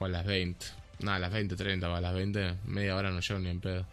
O 0.00 0.04
a 0.04 0.08
las 0.08 0.26
20. 0.26 0.66
No, 1.00 1.12
a 1.12 1.18
las 1.20 1.32
20.30 1.32 1.84
o 1.84 1.94
a 1.94 2.00
las 2.00 2.14
20. 2.14 2.54
Media 2.66 2.96
hora 2.96 3.10
no 3.12 3.20
llego 3.20 3.38
ni 3.38 3.50
en 3.50 3.60
pedo. 3.60 3.86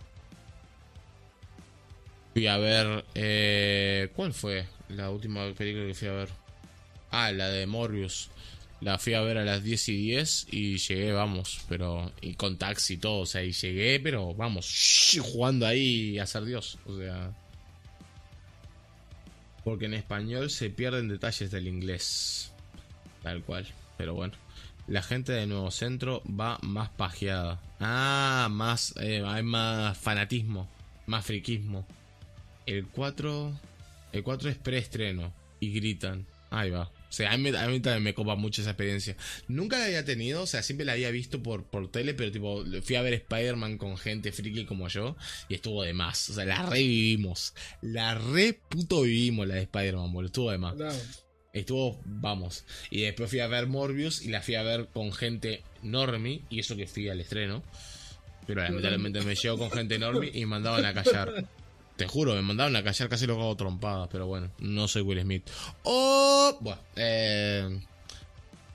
Fui 2.34 2.48
a 2.48 2.58
ver... 2.58 3.06
Eh, 3.14 4.10
¿Cuál 4.16 4.34
fue 4.34 4.66
la 4.90 5.12
última 5.12 5.52
película 5.54 5.86
que 5.86 5.94
fui 5.94 6.08
a 6.08 6.14
ver? 6.14 6.30
Ah, 7.12 7.32
la 7.32 7.50
de 7.50 7.68
Morbius. 7.68 8.32
La 8.82 8.98
fui 8.98 9.14
a 9.14 9.22
ver 9.22 9.38
a 9.38 9.44
las 9.44 9.64
10 9.64 9.90
y 9.90 9.98
10 9.98 10.48
y 10.52 10.78
llegué, 10.78 11.12
vamos, 11.12 11.62
pero... 11.68 12.12
Y 12.22 12.36
con 12.36 12.58
taxi 12.58 12.94
y 12.94 12.98
todo, 12.98 13.20
o 13.20 13.26
sea, 13.26 13.44
y 13.44 13.52
llegué, 13.52 14.00
pero 14.00 14.34
vamos, 14.34 15.18
jugando 15.22 15.68
ahí 15.68 16.18
a 16.18 16.26
ser 16.26 16.46
Dios. 16.46 16.78
O 16.86 16.98
sea... 16.98 17.34
Porque 19.64 19.86
en 19.86 19.94
español 19.94 20.50
se 20.50 20.70
pierden 20.70 21.10
detalles 21.10 21.52
del 21.52 21.68
inglés. 21.68 22.54
Tal 23.22 23.44
cual. 23.44 23.68
Pero 23.98 24.14
bueno. 24.14 24.34
La 24.88 25.04
gente 25.04 25.34
de 25.34 25.46
Nuevo 25.46 25.70
Centro 25.70 26.24
va 26.28 26.58
más 26.64 26.90
pajeada. 26.90 27.62
Ah, 27.80 28.48
más. 28.50 28.96
eh, 28.98 29.22
hay 29.24 29.44
más 29.44 29.98
fanatismo. 29.98 30.68
Más 31.06 31.26
friquismo. 31.26 31.86
El 32.66 32.88
4. 32.88 33.52
El 34.14 34.24
4 34.24 34.50
es 34.50 34.58
preestreno. 34.58 35.32
Y 35.60 35.72
gritan. 35.74 36.26
Ahí 36.50 36.72
va. 36.72 36.90
O 37.10 37.12
sea, 37.12 37.32
a 37.32 37.38
mí, 37.38 37.50
a 37.50 37.68
mí 37.68 37.80
también 37.80 38.04
me 38.04 38.14
copa 38.14 38.36
mucho 38.36 38.62
esa 38.62 38.72
experiencia. 38.72 39.16
Nunca 39.48 39.80
la 39.80 39.86
había 39.86 40.06
tenido, 40.06 40.44
o 40.44 40.48
sea, 40.48 40.62
siempre 40.62 40.86
la 40.86 40.94
había 40.94 41.10
visto 41.10 41.42
por, 41.42 41.66
por 41.66 41.90
tele, 41.92 42.14
pero 42.14 42.32
tipo, 42.32 42.64
fui 42.84 42.96
a 42.96 43.02
ver 43.02 43.14
Spider-Man 43.14 43.80
con 43.80 43.98
gente 43.98 44.32
friki 44.32 44.66
como 44.66 44.88
yo 44.90 45.18
y 45.48 45.56
estuvo 45.56 45.84
de 45.84 45.94
más. 45.94 46.30
O 46.30 46.34
sea, 46.34 46.46
la 46.46 46.62
revivimos. 46.70 47.56
La 47.82 48.14
re 48.14 48.54
puto 48.70 49.02
vivimos 49.02 49.48
la 49.48 49.56
de 49.56 49.62
Spider-Man, 49.62 50.14
boludo. 50.14 50.28
Estuvo 50.28 50.52
de 50.52 50.58
más. 50.60 50.76
Estuvo, 51.52 52.00
vamos. 52.06 52.64
Y 52.92 53.02
después 53.02 53.30
fui 53.30 53.40
a 53.40 53.48
ver 53.48 53.66
Morbius 53.66 54.22
y 54.22 54.30
la 54.30 54.42
fui 54.42 54.54
a 54.54 54.62
ver 54.62 54.90
con 54.94 55.12
gente 55.12 55.64
normie. 55.82 56.44
Y 56.52 56.60
eso 56.60 56.76
que 56.76 56.86
fui 56.86 57.10
al 57.10 57.20
estreno. 57.20 57.64
Pero 58.46 58.62
lamentablemente 58.62 59.22
me 59.22 59.34
llegó 59.34 59.58
con 59.58 59.72
gente 59.72 59.98
normie 59.98 60.32
y 60.32 60.42
me 60.42 60.48
mandaban 60.48 60.86
a 60.86 60.94
callar. 60.94 61.48
Te 62.00 62.08
juro, 62.08 62.34
me 62.34 62.42
mandaban 62.42 62.74
a 62.78 62.82
callar 62.82 63.10
casi 63.10 63.28
los 63.28 63.38
hago 63.38 63.58
trompadas. 63.58 64.08
Pero 64.10 64.26
bueno, 64.26 64.50
no 64.60 64.88
soy 64.88 65.02
Will 65.02 65.20
Smith. 65.20 65.44
Oh, 65.84 66.58
bueno, 66.62 66.80
eh, 66.96 67.78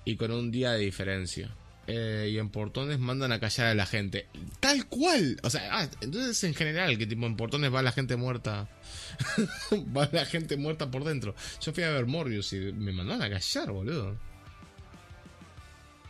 y 0.05 0.17
con 0.17 0.31
un 0.31 0.51
día 0.51 0.73
de 0.73 0.81
diferencia. 0.81 1.49
Eh, 1.87 2.29
y 2.31 2.39
en 2.39 2.51
portones 2.51 2.99
mandan 2.99 3.33
a 3.33 3.41
callar 3.41 3.69
a 3.69 3.75
la 3.75 3.87
gente. 3.87 4.27
Tal 4.61 4.87
cual. 4.89 5.41
O 5.43 5.49
sea, 5.49 5.71
ah, 5.73 5.89
entonces 6.03 6.45
en 6.45 6.53
general, 6.53 6.99
que 6.99 7.07
tipo 7.07 7.25
en 7.25 7.35
portones 7.35 7.73
va 7.73 7.81
la 7.81 7.93
gente 7.93 8.17
muerta. 8.17 8.69
va 9.97 10.07
la 10.13 10.27
gente 10.27 10.59
muerta 10.59 10.91
por 10.91 11.05
dentro. 11.05 11.35
Yo 11.63 11.73
fui 11.73 11.83
a 11.83 11.93
ver 11.93 12.05
Morbius 12.05 12.53
y 12.53 12.59
me 12.59 12.93
mandaron 12.93 13.23
a 13.23 13.31
callar, 13.31 13.73
boludo. 13.73 14.19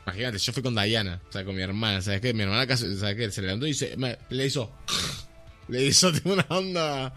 Imagínate, 0.04 0.38
yo 0.38 0.52
fui 0.52 0.64
con 0.64 0.74
Diana, 0.74 1.22
o 1.28 1.32
sea, 1.32 1.44
con 1.44 1.54
mi 1.54 1.62
hermana, 1.62 2.02
¿sabes 2.02 2.20
qué? 2.20 2.34
Mi 2.34 2.42
hermana, 2.42 2.76
¿sabes 2.76 3.14
qué? 3.14 3.30
Se 3.30 3.40
levantó 3.40 3.68
y 3.68 3.74
se, 3.74 3.96
le 4.30 4.46
hizo. 4.46 4.72
Le 5.68 5.84
hizo 5.84 6.10
una 6.24 6.46
onda. 6.48 7.14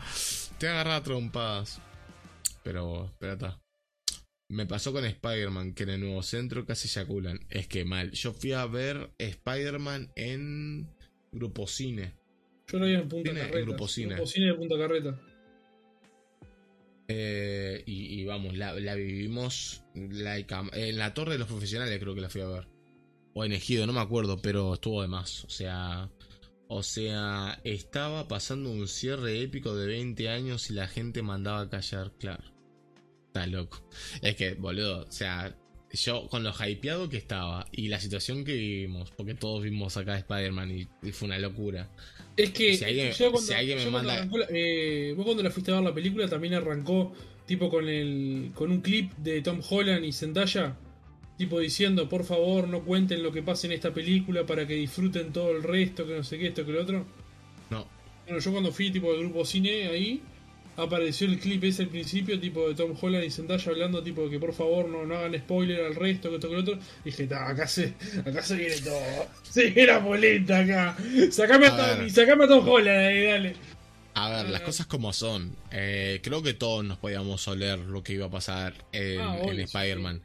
Te 0.58 0.68
agarra 0.68 0.98
a 0.98 1.04
trompadas. 1.04 1.82
Pero, 2.64 3.14
pero 3.20 3.34
está. 3.34 3.62
Me 4.50 4.66
pasó 4.66 4.94
con 4.94 5.04
Spider-Man, 5.06 5.74
que 5.74 5.84
en 5.84 5.90
el 5.90 6.00
nuevo 6.02 6.24
centro 6.24 6.66
casi 6.66 6.88
eyaculan. 6.88 7.40
Es 7.50 7.68
que 7.68 7.84
mal. 7.86 8.12
Yo 8.12 8.34
fui 8.34 8.54
a 8.54 8.66
ver 8.66 9.12
Spider-Man 9.18 10.12
en 10.16 10.88
Grupo 11.32 11.68
Cine. 11.68 12.14
Yo 12.72 12.80
lo 12.80 12.86
vi 12.86 12.94
en 12.94 13.08
Punta 13.08 13.30
Cine, 13.30 13.42
en 13.42 13.48
Carreta. 13.48 13.66
Grupo 13.66 13.88
Cine. 13.88 14.14
Grupo 14.16 14.28
Cine 14.28 14.46
de 14.48 14.54
Punta 14.54 14.78
Carreta. 14.78 15.22
Eh, 17.10 17.84
y, 17.86 18.20
y 18.22 18.26
vamos, 18.26 18.58
la, 18.58 18.74
la 18.80 18.96
vivimos 18.96 19.84
like 19.96 20.54
a- 20.54 20.70
en 20.74 20.98
la 20.98 21.14
Torre 21.14 21.34
de 21.34 21.40
los 21.40 21.48
Profesionales, 21.48 21.98
creo 22.00 22.14
que 22.16 22.22
la 22.22 22.30
fui 22.30 22.42
a 22.42 22.48
ver. 22.48 22.68
O 23.34 23.46
en 23.46 23.54
Ejido, 23.54 23.88
no 23.88 23.94
me 23.94 24.02
acuerdo, 24.02 24.42
pero 24.42 24.74
estuvo 24.74 25.02
de 25.02 25.08
más. 25.08 25.46
O 25.46 25.50
sea, 25.50 26.10
o 26.70 26.84
sea, 26.84 27.60
estaba 27.64 28.28
pasando 28.28 28.70
un 28.72 28.88
cierre 28.88 29.42
épico 29.42 29.76
de 29.76 29.88
20 29.88 30.30
años 30.30 30.70
y 30.70 30.74
la 30.74 30.88
gente 30.88 31.22
mandaba 31.22 31.62
a 31.62 31.70
callar, 31.70 32.12
claro. 32.20 32.44
Está 33.28 33.48
loco. 33.48 33.88
Es 34.22 34.36
que, 34.36 34.54
boludo, 34.56 35.06
o 35.08 35.12
sea, 35.12 35.56
yo 35.94 36.28
con 36.28 36.44
lo 36.44 36.52
hypeado 36.52 37.08
que 37.10 37.18
estaba 37.18 37.68
y 37.72 37.88
la 37.88 38.00
situación 38.00 38.44
que 38.44 38.54
vivimos, 38.54 39.12
porque 39.12 39.34
todos 39.36 39.64
vimos 39.64 39.96
acá 39.98 40.18
Spider-Man 40.18 40.72
y, 40.72 40.88
y 41.08 41.12
fue 41.12 41.28
una 41.28 41.40
locura. 41.40 41.90
Es 42.36 42.52
que 42.52 42.76
Si 42.76 42.84
alguien- 42.86 43.12
yo 43.14 43.32
cuando, 43.32 43.48
si 43.48 43.54
alguien 43.54 43.78
me 43.78 43.84
yo 43.86 43.92
manda- 43.92 44.26
la- 44.26 44.46
eh, 44.50 45.14
vos 45.16 45.26
cuando 45.26 45.44
la 45.44 45.52
fuiste 45.52 45.72
a 45.72 45.76
ver 45.76 45.84
la 45.84 45.94
película 45.94 46.28
también 46.28 46.54
arrancó 46.56 47.14
tipo 47.46 47.70
con 47.70 47.88
el 47.88 48.52
con 48.54 48.72
un 48.72 48.82
clip 48.82 49.14
de 49.18 49.42
Tom 49.42 49.62
Holland 49.70 50.04
y 50.04 50.12
Zendaya 50.12 50.78
tipo 51.38 51.60
diciendo 51.60 52.10
por 52.10 52.24
favor 52.24 52.68
no 52.68 52.82
cuenten 52.82 53.22
lo 53.24 53.32
que 53.32 53.44
pasa 53.44 53.68
en 53.68 53.74
esta 53.74 53.94
película 53.94 54.46
para 54.46 54.66
que 54.66 54.74
disfruten 54.74 55.32
todo 55.32 55.52
el 55.52 55.64
resto 55.64 56.06
que 56.08 56.16
no 56.16 56.24
sé 56.24 56.38
qué 56.40 56.48
esto 56.48 56.66
que 56.66 56.72
lo 56.72 56.82
otro 56.82 57.06
No, 57.70 57.86
bueno 58.26 58.40
yo 58.40 58.52
cuando 58.52 58.72
fui 58.72 58.90
tipo 58.92 59.12
del 59.14 59.22
grupo 59.22 59.46
cine 59.46 59.88
ahí 59.88 60.22
apareció 60.76 61.28
el 61.28 61.40
clip 61.40 61.64
ese 61.64 61.84
al 61.84 61.90
principio 61.90 62.40
tipo 62.40 62.68
de 62.68 62.76
Tom 62.76 62.96
Holland 63.00 63.24
y 63.26 63.32
Zendaya 63.32 63.72
hablando 63.72 64.04
tipo 64.04 64.24
de 64.26 64.30
que 64.32 64.40
por 64.40 64.54
favor 64.54 64.88
no, 64.88 65.06
no 65.06 65.16
hagan 65.18 65.36
spoiler 65.40 65.84
al 65.86 65.96
resto 65.96 66.30
que 66.30 66.36
esto 66.36 66.50
que 66.50 66.54
lo 66.56 66.62
otro. 66.62 66.80
Dije 67.04 67.26
"Ta, 67.26 67.50
acá 67.50 67.68
se 67.68 67.94
acá 68.24 68.44
se 68.44 68.56
viene 68.58 68.76
todo. 68.82 69.02
Se 69.42 69.72
viene 69.72 69.88
la 69.88 69.98
boleta 69.98 70.60
acá. 70.60 70.96
Sacame 71.32 71.66
a, 71.66 71.74
A. 71.74 71.96
Tommy 71.96 72.10
sacame 72.12 72.44
a 72.44 72.48
Tom 72.48 72.68
Holland 72.70 73.06
ahí 73.08 73.24
dale 73.26 73.56
A 74.14 74.30
ver, 74.30 74.50
las 74.50 74.62
cosas 74.62 74.86
como 74.86 75.14
son. 75.14 75.56
Eh, 75.72 76.20
creo 76.22 76.44
que 76.44 76.54
todos 76.54 76.86
nos 76.86 77.00
podíamos 77.00 77.48
oler 77.48 77.80
lo 77.80 78.04
que 78.04 78.14
iba 78.14 78.28
a 78.28 78.32
pasar 78.32 78.76
en, 78.92 79.20
Ah, 79.20 79.36
sí, 79.50 79.62
Spider-Man. 79.62 80.22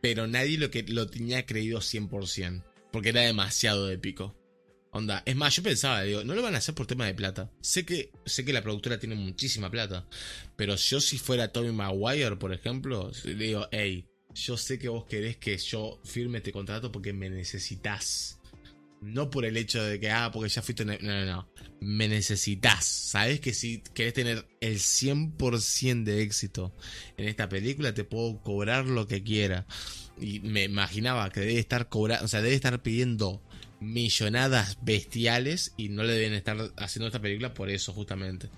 Pero 0.00 0.26
nadie 0.26 0.58
lo 0.58 0.70
que 0.70 0.82
lo 0.84 1.06
tenía 1.08 1.46
creído 1.46 1.80
100%. 1.80 2.64
Porque 2.92 3.10
era 3.10 3.20
demasiado 3.22 3.90
épico. 3.90 4.36
Onda, 4.92 5.22
es 5.24 5.36
más, 5.36 5.54
yo 5.54 5.62
pensaba, 5.62 6.02
digo, 6.02 6.24
no 6.24 6.34
lo 6.34 6.42
van 6.42 6.56
a 6.56 6.58
hacer 6.58 6.74
por 6.74 6.86
tema 6.86 7.06
de 7.06 7.14
plata. 7.14 7.52
Sé 7.60 7.84
que, 7.84 8.10
sé 8.24 8.44
que 8.44 8.52
la 8.52 8.62
productora 8.62 8.98
tiene 8.98 9.14
muchísima 9.14 9.70
plata. 9.70 10.08
Pero 10.56 10.74
yo 10.74 11.00
si 11.00 11.18
fuera 11.18 11.52
Tommy 11.52 11.70
Maguire, 11.70 12.36
por 12.36 12.52
ejemplo, 12.52 13.12
le 13.24 13.34
digo, 13.34 13.68
hey, 13.70 14.04
yo 14.34 14.56
sé 14.56 14.78
que 14.78 14.88
vos 14.88 15.04
querés 15.04 15.36
que 15.36 15.56
yo 15.58 16.00
firme 16.04 16.38
este 16.38 16.50
contrato 16.50 16.90
porque 16.90 17.12
me 17.12 17.30
necesitas. 17.30 18.39
No 19.00 19.30
por 19.30 19.44
el 19.44 19.56
hecho 19.56 19.82
de 19.82 19.98
que, 19.98 20.10
ah, 20.10 20.30
porque 20.32 20.50
ya 20.50 20.62
fuiste... 20.62 20.84
No, 20.84 20.94
no, 21.00 21.24
no. 21.24 21.48
Me 21.80 22.06
necesitas. 22.06 22.84
Sabes 22.84 23.40
que 23.40 23.54
si 23.54 23.82
querés 23.94 24.12
tener 24.12 24.46
el 24.60 24.78
100% 24.78 26.04
de 26.04 26.22
éxito 26.22 26.74
en 27.16 27.28
esta 27.28 27.48
película, 27.48 27.94
te 27.94 28.04
puedo 28.04 28.42
cobrar 28.42 28.86
lo 28.86 29.06
que 29.06 29.22
quiera. 29.22 29.66
Y 30.20 30.40
me 30.40 30.64
imaginaba 30.64 31.30
que 31.30 31.40
debe 31.40 31.58
estar 31.58 31.88
cobrando, 31.88 32.26
o 32.26 32.28
sea, 32.28 32.42
debe 32.42 32.54
estar 32.54 32.82
pidiendo 32.82 33.42
millonadas 33.80 34.78
bestiales 34.82 35.72
y 35.78 35.88
no 35.88 36.04
le 36.04 36.12
deben 36.12 36.34
estar 36.34 36.58
haciendo 36.76 37.06
esta 37.06 37.20
película 37.20 37.54
por 37.54 37.70
eso, 37.70 37.94
justamente. 37.94 38.50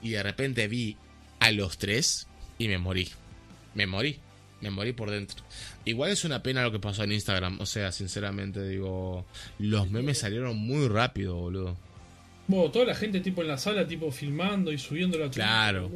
Y 0.00 0.10
de 0.10 0.22
repente 0.22 0.68
vi 0.68 0.96
a 1.40 1.50
los 1.50 1.78
tres 1.78 2.28
y 2.58 2.68
me 2.68 2.78
morí. 2.78 3.10
Me 3.74 3.86
morí. 3.86 4.20
Me 4.64 4.70
morí 4.70 4.92
por 4.92 5.10
dentro. 5.10 5.44
Igual 5.84 6.10
es 6.10 6.24
una 6.24 6.42
pena 6.42 6.62
lo 6.62 6.72
que 6.72 6.78
pasó 6.80 7.04
en 7.04 7.12
Instagram. 7.12 7.60
O 7.60 7.66
sea, 7.66 7.92
sinceramente 7.92 8.66
digo, 8.66 9.24
los 9.58 9.90
memes 9.90 10.18
salieron 10.18 10.56
muy 10.56 10.88
rápido, 10.88 11.34
boludo. 11.36 11.76
Bueno, 12.46 12.70
toda 12.70 12.84
la 12.86 12.94
gente 12.94 13.20
tipo 13.20 13.40
en 13.42 13.48
la 13.48 13.56
sala, 13.58 13.86
tipo 13.86 14.10
filmando 14.10 14.70
y 14.72 14.78
subiendo 14.78 15.18
la 15.18 15.30
Claro. 15.30 15.90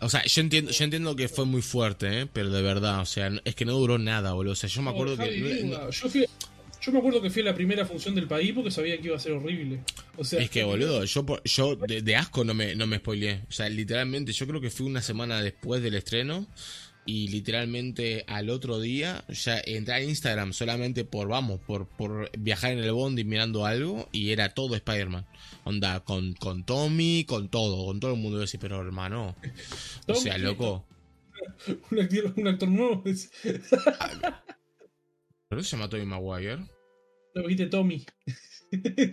O 0.00 0.08
sea, 0.08 0.22
yo 0.24 0.40
entiendo, 0.40 0.70
yo 0.70 0.84
entiendo 0.84 1.14
que 1.16 1.28
fue 1.28 1.44
muy 1.44 1.60
fuerte, 1.62 2.20
¿eh? 2.22 2.26
pero 2.32 2.50
de 2.50 2.62
verdad, 2.62 3.00
o 3.00 3.06
sea, 3.06 3.30
es 3.44 3.54
que 3.54 3.64
no 3.66 3.72
duró 3.74 3.98
nada, 3.98 4.32
boludo. 4.32 4.52
O 4.52 4.56
sea, 4.56 4.68
yo 4.70 4.80
me 4.82 4.90
acuerdo 4.90 5.16
que. 5.18 5.62
no- 5.64 5.90
yo, 5.90 6.08
fui- 6.08 6.26
yo 6.80 6.92
me 6.92 6.98
acuerdo 7.00 7.20
que 7.20 7.28
fui 7.28 7.42
a 7.42 7.44
la 7.44 7.54
primera 7.54 7.84
función 7.84 8.14
del 8.14 8.26
país 8.26 8.52
porque 8.54 8.70
sabía 8.70 8.96
que 8.98 9.08
iba 9.08 9.16
a 9.16 9.20
ser 9.20 9.32
horrible. 9.32 9.80
O 10.16 10.24
sea, 10.24 10.40
es 10.40 10.48
que, 10.48 10.64
boludo, 10.64 11.04
yo, 11.04 11.26
yo 11.44 11.76
de, 11.76 12.00
de 12.00 12.16
asco 12.16 12.44
no 12.44 12.54
me, 12.54 12.74
no 12.74 12.86
me 12.86 12.96
spoileé. 12.96 13.42
O 13.50 13.52
sea, 13.52 13.68
literalmente, 13.68 14.32
yo 14.32 14.46
creo 14.46 14.58
que 14.62 14.70
fui 14.70 14.86
una 14.86 15.02
semana 15.02 15.42
después 15.42 15.82
del 15.82 15.96
estreno. 15.96 16.46
Y 17.12 17.26
literalmente 17.26 18.24
al 18.28 18.50
otro 18.50 18.78
día 18.78 19.24
ya 19.28 19.60
entré 19.64 19.94
a 19.94 20.00
Instagram 20.00 20.52
solamente 20.52 21.04
por, 21.04 21.26
vamos, 21.26 21.58
por, 21.58 21.88
por 21.88 22.30
viajar 22.38 22.70
en 22.70 22.78
el 22.78 22.92
bondi 22.92 23.24
mirando 23.24 23.66
algo. 23.66 24.08
Y 24.12 24.30
era 24.30 24.54
todo 24.54 24.76
Spider-Man. 24.76 25.26
Onda, 25.64 26.04
con, 26.04 26.34
con 26.34 26.64
Tommy, 26.64 27.24
con 27.24 27.48
todo, 27.48 27.86
con 27.86 27.98
todo 27.98 28.12
el 28.12 28.20
mundo. 28.20 28.36
Yo 28.36 28.42
decía, 28.42 28.60
pero 28.60 28.80
hermano. 28.80 29.34
O 30.06 30.14
sea, 30.24 30.38
loco. 30.38 30.86
un, 31.90 31.98
actor, 31.98 32.32
un 32.36 32.46
actor 32.46 32.68
nuevo. 32.68 33.02
¿Pero 35.48 35.64
se 35.64 35.76
llama 35.76 35.88
Tommy 35.88 36.04
Maguire? 36.04 36.58
Lo 37.34 37.44
viste 37.44 37.66
Tommy. 37.66 38.06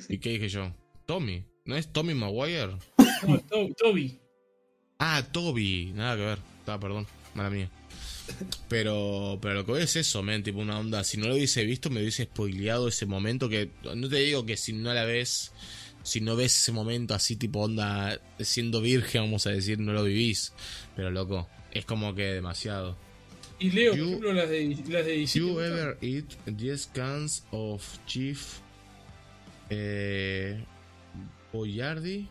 ¿Y 0.08 0.19
qué 0.19 0.30
dije 0.34 0.50
yo? 0.50 0.72
Tommy. 1.08 1.43
¿No 1.66 1.76
es 1.76 1.92
Tommy 1.92 2.14
Maguire? 2.14 2.77
No, 3.27 3.40
To- 3.40 3.69
Toby. 3.76 4.19
Ah, 5.00 5.24
Toby. 5.32 5.93
Nada 5.95 6.16
que 6.16 6.26
ver. 6.26 6.38
Ah, 6.67 6.80
perdón. 6.80 7.08
Mala 7.34 7.50
mía. 7.50 7.72
Pero, 8.69 9.39
pero 9.41 9.53
lo 9.56 9.65
que 9.65 9.72
veo 9.73 9.81
es 9.81 9.95
eso, 9.95 10.22
men, 10.23 10.43
tipo 10.43 10.59
una 10.59 10.80
onda. 10.80 11.03
Si 11.03 11.17
no 11.17 11.27
lo 11.27 11.35
hubiese 11.35 11.64
visto, 11.65 11.89
me 11.89 12.01
hubiese 12.01 12.23
spoileado 12.25 12.88
ese 12.88 13.06
momento 13.06 13.47
que. 13.49 13.69
No 13.95 14.09
te 14.09 14.17
digo 14.17 14.45
que 14.45 14.57
si 14.57 14.73
no 14.73 14.93
la 14.93 15.06
ves. 15.06 15.51
Si 16.03 16.22
no 16.22 16.35
ves 16.35 16.56
ese 16.57 16.72
momento 16.72 17.14
así, 17.14 17.35
tipo 17.35 17.59
onda. 17.61 18.19
Siendo 18.39 18.81
virgen, 18.81 19.23
vamos 19.23 19.47
a 19.47 19.51
decir, 19.51 19.80
no 19.80 19.93
lo 19.93 20.03
vivís. 20.03 20.53
Pero 20.95 21.11
loco, 21.11 21.47
es 21.72 21.85
como 21.85 22.14
que 22.15 22.23
demasiado. 22.23 22.97
Y 23.59 23.72
Leo, 23.72 23.91
por 23.91 23.99
You- 23.99 24.06
ejemplo, 24.07 24.33
las 24.33 24.49
de, 24.49 24.67
las 24.89 25.06
de 25.06 25.17
DC. 25.17 25.39
You 25.39 25.59
ever 25.59 25.97
eat 26.01 26.25
10 26.45 26.88
cans 26.93 27.43
of 27.51 27.83
chief 28.06 28.59
eh, 29.69 30.64
Boyardi? 31.51 32.30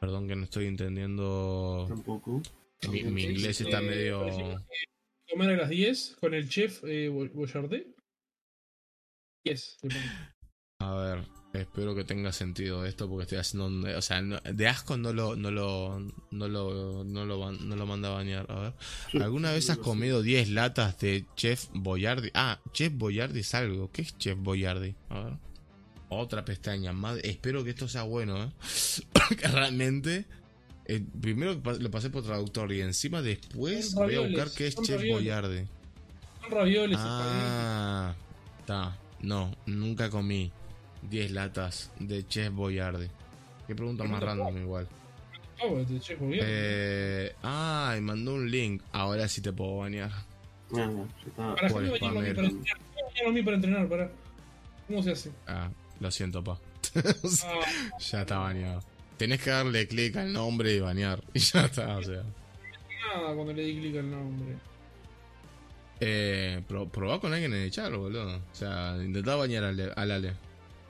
Perdón 0.00 0.28
que 0.28 0.36
no 0.36 0.44
estoy 0.44 0.66
entendiendo. 0.66 1.86
Tampoco. 1.88 2.42
Mi, 2.88 3.02
mi 3.04 3.22
inglés 3.24 3.60
está 3.60 3.78
Eh, 3.80 3.82
medio. 3.82 4.60
Comer 5.30 5.50
a 5.50 5.56
las 5.56 5.70
10 5.70 6.16
con 6.20 6.34
el 6.34 6.48
chef 6.48 6.82
eh, 6.84 7.08
Bo- 7.08 7.28
Boyardee. 7.32 7.94
10. 9.44 9.76
le 9.82 9.88
pongo. 9.90 10.04
A 10.80 10.94
ver, 10.96 11.24
espero 11.54 11.94
que 11.94 12.04
tenga 12.04 12.32
sentido 12.32 12.84
esto 12.84 13.08
porque 13.08 13.22
estoy 13.22 13.38
haciendo. 13.38 13.66
un- 13.66 13.86
O 13.86 14.02
sea, 14.02 14.20
no- 14.22 14.40
de 14.40 14.68
asco 14.68 14.96
no 14.96 15.12
lo, 15.12 15.34
no 15.36 15.50
lo, 15.50 15.98
no 16.30 16.48
lo, 16.48 17.04
no 17.04 17.24
lo, 17.24 17.52
no 17.52 17.76
lo 17.76 17.86
manda 17.86 18.08
a 18.08 18.12
bañar. 18.14 18.46
A 18.50 18.60
ver. 19.12 19.22
¿Alguna 19.22 19.52
vez 19.52 19.70
has 19.70 19.78
comido 19.78 20.22
10 20.22 20.50
latas 20.50 20.98
de 21.00 21.24
Chef 21.36 21.66
Boyardi? 21.72 22.30
Ah, 22.34 22.60
Chef 22.72 22.92
Boyardi 22.94 23.40
es 23.40 23.54
algo. 23.54 23.90
¿Qué 23.92 24.02
es 24.02 24.16
Chef 24.18 24.38
Boyardi? 24.38 24.94
A 25.08 25.20
ver. 25.24 25.32
Otra 26.10 26.44
pestaña. 26.44 26.92
Madre, 26.92 27.28
espero 27.28 27.64
que 27.64 27.70
esto 27.70 27.88
sea 27.88 28.02
bueno, 28.02 28.44
¿eh? 28.44 28.52
Porque 29.12 29.48
realmente. 29.48 30.26
Eh, 30.86 31.02
primero 31.20 31.54
lo 31.54 31.90
pasé 31.90 32.10
por 32.10 32.22
traductor 32.22 32.70
y 32.72 32.80
encima 32.80 33.22
después 33.22 33.94
voy 33.94 34.14
a 34.16 34.20
buscar 34.20 34.50
qué 34.50 34.66
es 34.68 34.74
Chef 34.76 34.96
ravioles. 34.96 35.14
Boyardi. 35.14 35.66
Son 36.42 36.50
ravioles, 36.50 36.98
Ah, 37.00 38.14
está. 38.60 38.96
No, 39.20 39.54
nunca 39.66 40.10
comí 40.10 40.52
10 41.10 41.30
latas 41.30 41.90
de 41.98 42.26
Chef 42.26 42.52
Boyardi. 42.52 43.08
Qué 43.66 43.74
pregunta 43.74 44.04
más 44.04 44.22
random 44.22 44.58
igual. 44.58 44.86
espaguetis. 45.56 45.86
Ah, 45.88 45.92
de 45.94 46.00
chef 46.00 46.18
Boyardee. 46.20 46.46
Eh, 46.46 47.34
ah, 47.42 47.94
y 47.96 48.00
mandó 48.02 48.34
un 48.34 48.50
link. 48.50 48.82
Ahora 48.92 49.26
sí 49.28 49.40
te 49.40 49.52
puedo 49.52 49.78
bañar. 49.78 50.10
Ah, 50.10 50.26
ya 50.72 50.84
está. 51.26 51.54
Para 51.54 51.68
por 51.68 51.82
mí 51.82 51.88
bañarlo 51.90 52.18
a 52.18 52.22
mí 52.22 52.34
para 52.34 52.48
entrenar. 52.48 52.76
A 53.26 53.30
mí 53.30 53.42
para 53.42 53.56
entrenar, 53.56 53.88
para. 53.88 54.10
¿Cómo 54.86 55.02
se 55.02 55.12
hace? 55.12 55.32
Ah, 55.46 55.70
lo 56.00 56.10
siento, 56.10 56.44
pa. 56.44 56.58
Ah, 57.46 57.60
ya 57.98 58.20
está 58.20 58.38
bañado. 58.38 58.82
Tenés 59.16 59.40
que 59.42 59.50
darle 59.50 59.86
clic 59.86 60.16
al 60.16 60.32
nombre 60.32 60.74
y 60.74 60.80
bañar. 60.80 61.22
Y 61.34 61.38
ya 61.38 61.64
está, 61.66 61.96
o 61.98 62.02
sea. 62.02 62.22
nada 63.14 63.34
cuando 63.34 63.52
le 63.52 63.62
di 63.64 63.78
clic 63.80 63.96
al 63.96 64.10
nombre. 64.10 64.56
Eh, 66.00 66.60
pro- 66.66 66.88
probá 66.88 67.20
con 67.20 67.32
alguien 67.32 67.52
en 67.54 67.62
el 67.62 67.70
chat, 67.70 67.92
boludo. 67.92 68.36
O 68.36 68.54
sea, 68.54 68.96
intentá 69.02 69.36
bañar 69.36 69.64
al, 69.64 69.92
al 69.94 70.10
Ale. 70.10 70.32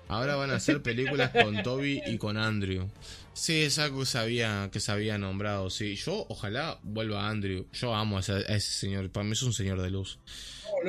Ahora 0.08 0.36
van 0.36 0.50
a 0.50 0.56
hacer 0.56 0.82
películas 0.82 1.30
con 1.30 1.62
Toby 1.62 2.02
y 2.06 2.18
con 2.18 2.36
Andrew. 2.36 2.88
Sí, 3.32 3.62
es 3.62 3.78
algo 3.78 4.00
que 4.00 4.06
se 4.06 4.18
había, 4.18 4.68
que 4.70 4.78
se 4.80 4.92
había 4.92 5.16
nombrado, 5.18 5.70
sí. 5.70 5.94
Yo, 5.96 6.26
ojalá 6.28 6.78
vuelva 6.82 7.28
Andrew. 7.28 7.66
Yo 7.72 7.94
amo 7.94 8.18
a 8.18 8.20
ese, 8.20 8.32
a 8.32 8.38
ese 8.56 8.70
señor. 8.72 9.10
Para 9.10 9.24
mí 9.24 9.32
es 9.32 9.42
un 9.42 9.52
señor 9.54 9.80
de 9.80 9.90
luz. 9.90 10.18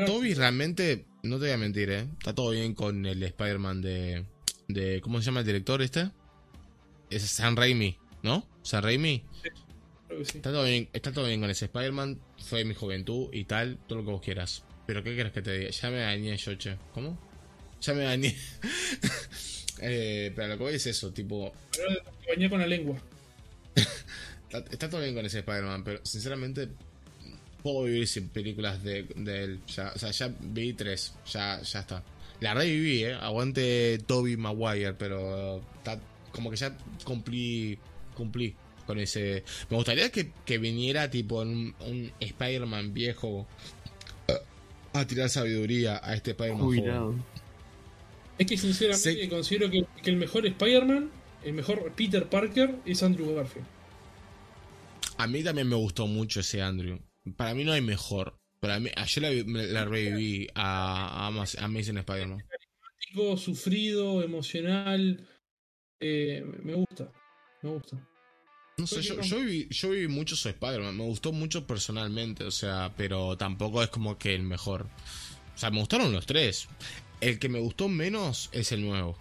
Toby 0.05 0.33
realmente, 0.33 1.05
no 1.23 1.35
te 1.37 1.45
voy 1.45 1.51
a 1.51 1.57
mentir, 1.57 1.89
¿eh? 1.91 2.07
Está 2.19 2.33
todo 2.35 2.51
bien 2.51 2.73
con 2.73 3.05
el 3.05 3.23
Spider-Man 3.23 3.81
de, 3.81 4.25
de... 4.67 4.99
¿Cómo 5.01 5.19
se 5.19 5.25
llama 5.27 5.39
el 5.41 5.45
director 5.45 5.81
este? 5.81 6.09
Es 7.15 7.21
San 7.23 7.55
Raimi, 7.55 7.97
¿no? 8.23 8.45
San 8.61 8.83
Raimi. 8.83 9.23
Creo 10.07 10.19
que 10.19 10.25
sí. 10.25 10.37
Está 10.39 10.51
todo 10.51 10.65
bien, 10.65 10.89
está 10.91 11.13
todo 11.13 11.25
bien 11.25 11.39
con 11.39 11.49
ese 11.49 11.65
Spider-Man. 11.65 12.19
Fue 12.39 12.65
mi 12.65 12.73
juventud 12.73 13.29
y 13.31 13.45
tal, 13.45 13.77
todo 13.87 13.99
lo 13.99 14.05
que 14.05 14.11
vos 14.11 14.21
quieras. 14.21 14.63
Pero 14.85 15.01
¿qué 15.01 15.15
quieres 15.15 15.31
que 15.31 15.41
te 15.41 15.57
diga? 15.57 15.69
Ya 15.69 15.89
me 15.91 15.99
dañé 15.99 16.35
yo, 16.35 16.55
che. 16.55 16.75
¿Cómo? 16.93 17.17
Ya 17.79 17.93
me 17.93 18.03
dañé. 18.03 18.35
eh, 19.79 20.33
pero 20.35 20.49
lo 20.49 20.57
que 20.57 20.63
voy 20.63 20.73
es 20.73 20.85
eso, 20.87 21.13
tipo... 21.13 21.53
Pero 21.71 22.03
te 22.21 22.29
bañé 22.35 22.49
con 22.49 22.59
la 22.59 22.67
lengua. 22.67 22.97
Está, 24.49 24.71
está 24.71 24.89
todo 24.89 25.01
bien 25.01 25.15
con 25.15 25.25
ese 25.25 25.39
Spider-Man, 25.39 25.83
pero 25.83 26.05
sinceramente 26.05 26.69
puedo 27.63 27.83
vivir 27.83 28.07
sin 28.07 28.27
películas 28.27 28.83
de, 28.83 29.03
de 29.15 29.43
él. 29.43 29.59
Ya, 29.67 29.93
o 29.95 29.99
sea, 29.99 30.11
ya 30.11 30.33
vi 30.39 30.73
tres, 30.73 31.13
ya, 31.25 31.61
ya 31.61 31.79
está. 31.79 32.03
La 32.41 32.53
reviví, 32.53 33.05
eh. 33.05 33.13
Aguante 33.15 33.99
Toby 34.05 34.37
Maguire, 34.37 34.93
pero 34.93 35.63
está, 35.77 35.99
como 36.35 36.51
que 36.51 36.57
ya 36.57 36.77
cumplí, 37.03 37.79
cumplí 38.15 38.53
con 38.85 38.99
ese. 38.99 39.43
Me 39.69 39.77
gustaría 39.77 40.11
que, 40.11 40.31
que 40.45 40.57
viniera 40.57 41.09
tipo 41.09 41.41
un, 41.41 41.73
un 41.79 42.11
Spider-Man 42.19 42.93
viejo 42.93 43.47
eh, 44.27 44.33
a 44.93 45.07
tirar 45.07 45.29
sabiduría 45.29 45.99
a 46.03 46.13
este 46.13 46.31
Spider-Man. 46.31 46.61
Jubilado. 46.61 47.15
Es 48.37 48.45
que 48.45 48.57
sinceramente 48.57 49.29
considero 49.29 49.71
que, 49.71 49.85
que 50.03 50.09
el 50.09 50.17
mejor 50.17 50.45
Spider-Man, 50.45 51.09
el 51.43 51.53
mejor 51.53 51.91
Peter 51.95 52.27
Parker 52.27 52.75
es 52.85 53.01
Andrew 53.01 53.33
Garfield. 53.33 53.65
A 55.17 55.27
mí 55.27 55.41
también 55.41 55.69
me 55.69 55.77
gustó 55.77 56.05
mucho 56.05 56.41
ese 56.41 56.61
Andrew. 56.61 56.99
Para 57.37 57.53
mí 57.53 57.63
no 57.63 57.71
hay 57.71 57.81
mejor. 57.81 58.37
Para 58.59 58.79
mí, 58.79 58.89
yo 59.07 59.21
la, 59.21 59.29
la 59.31 59.85
reviví 59.85 60.47
a, 60.53 61.25
a 61.25 61.31
Amaz- 61.31 61.57
Amazing 61.57 61.99
Spider-Man. 61.99 62.43
Sufrido, 63.37 64.21
emocional. 64.21 65.25
Eh, 65.99 66.43
me 66.63 66.73
gusta. 66.73 67.11
Me 67.61 67.69
gusta. 67.69 67.97
No 68.77 68.87
sé, 68.87 69.01
yo, 69.01 69.21
yo, 69.21 69.39
viví, 69.39 69.67
yo 69.69 69.89
viví 69.91 70.07
mucho 70.09 70.35
su 70.35 70.49
Spider-Man, 70.49 70.97
me 70.97 71.03
gustó 71.05 71.31
mucho 71.31 71.65
personalmente, 71.65 72.43
o 72.43 72.51
sea, 72.51 72.93
pero 72.97 73.37
tampoco 73.37 73.81
es 73.81 73.89
como 73.89 74.17
que 74.17 74.35
el 74.35 74.43
mejor. 74.43 74.87
O 75.55 75.57
sea, 75.57 75.71
me 75.71 75.79
gustaron 75.79 76.11
los 76.11 76.25
tres. 76.25 76.67
El 77.21 77.39
que 77.39 77.47
me 77.47 77.59
gustó 77.59 77.87
menos 77.87 78.49
es 78.51 78.73
el 78.73 78.81
nuevo. 78.81 79.17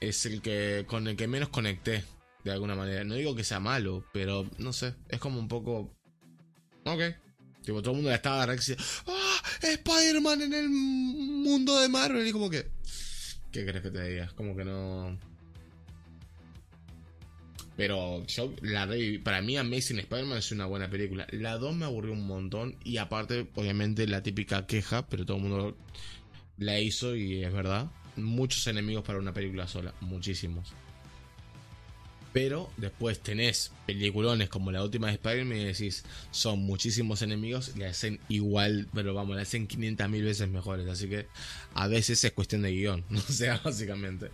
Es 0.00 0.24
el 0.24 0.40
que 0.40 0.84
con 0.86 1.06
el 1.08 1.16
que 1.16 1.28
menos 1.28 1.50
conecté, 1.50 2.04
de 2.42 2.52
alguna 2.52 2.74
manera. 2.74 3.04
No 3.04 3.14
digo 3.14 3.36
que 3.36 3.44
sea 3.44 3.60
malo, 3.60 4.06
pero 4.12 4.48
no 4.58 4.72
sé, 4.72 4.94
es 5.08 5.20
como 5.20 5.38
un 5.38 5.48
poco... 5.48 5.94
Ok. 6.84 7.02
Tipo, 7.62 7.82
todo 7.82 7.90
el 7.90 7.96
mundo 7.96 8.10
la 8.10 8.16
estaba 8.16 8.46
re 8.46 8.54
excitado. 8.54 8.88
¡Ah! 9.08 9.42
Spider-Man 9.60 10.42
en 10.42 10.54
el 10.54 10.68
mundo 10.70 11.78
de 11.80 11.88
Marvel. 11.88 12.26
Y 12.26 12.32
como 12.32 12.48
que... 12.48 12.70
¿Qué 13.50 13.66
crees 13.66 13.82
que 13.82 13.90
te 13.90 14.08
diga? 14.08 14.32
Como 14.36 14.56
que 14.56 14.64
no... 14.64 15.18
Pero 17.76 18.24
yo 18.26 18.52
la. 18.62 18.88
Para 19.22 19.42
mí 19.42 19.56
Amazing 19.56 19.98
Spider-Man 19.98 20.38
es 20.38 20.50
una 20.52 20.66
buena 20.66 20.88
película. 20.88 21.26
La 21.30 21.58
2 21.58 21.76
me 21.76 21.84
aburrió 21.84 22.12
un 22.12 22.26
montón. 22.26 22.76
Y 22.84 22.96
aparte, 22.96 23.48
obviamente, 23.54 24.06
la 24.06 24.22
típica 24.22 24.66
queja, 24.66 25.06
pero 25.08 25.26
todo 25.26 25.36
el 25.36 25.42
mundo 25.42 25.76
la 26.58 26.80
hizo 26.80 27.14
y 27.14 27.44
es 27.44 27.52
verdad. 27.52 27.90
Muchos 28.16 28.66
enemigos 28.66 29.04
para 29.04 29.18
una 29.18 29.34
película 29.34 29.68
sola. 29.68 29.94
Muchísimos. 30.00 30.72
Pero 32.32 32.70
después 32.76 33.20
tenés 33.20 33.72
peliculones 33.86 34.50
como 34.50 34.70
la 34.70 34.82
última 34.82 35.06
de 35.06 35.14
Spider-Man 35.14 35.56
y 35.56 35.64
decís, 35.64 36.04
son 36.30 36.58
muchísimos 36.58 37.22
enemigos, 37.22 37.74
le 37.78 37.86
hacen 37.86 38.20
igual, 38.28 38.88
pero 38.92 39.14
vamos, 39.14 39.36
le 39.36 39.42
hacen 39.42 39.66
500 39.66 40.10
mil 40.10 40.22
veces 40.22 40.46
mejores. 40.46 40.86
Así 40.86 41.08
que 41.08 41.28
a 41.72 41.88
veces 41.88 42.22
es 42.24 42.32
cuestión 42.32 42.60
de 42.60 42.72
guion, 42.72 43.04
o 43.14 43.32
sea, 43.32 43.58
básicamente. 43.64 44.30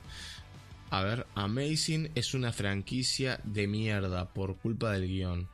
A 0.92 1.02
ver, 1.02 1.26
Amazing 1.34 2.10
es 2.14 2.34
una 2.34 2.52
franquicia 2.52 3.40
de 3.44 3.66
mierda 3.66 4.28
por 4.34 4.56
culpa 4.58 4.92
del 4.92 5.08
guion. 5.08 5.48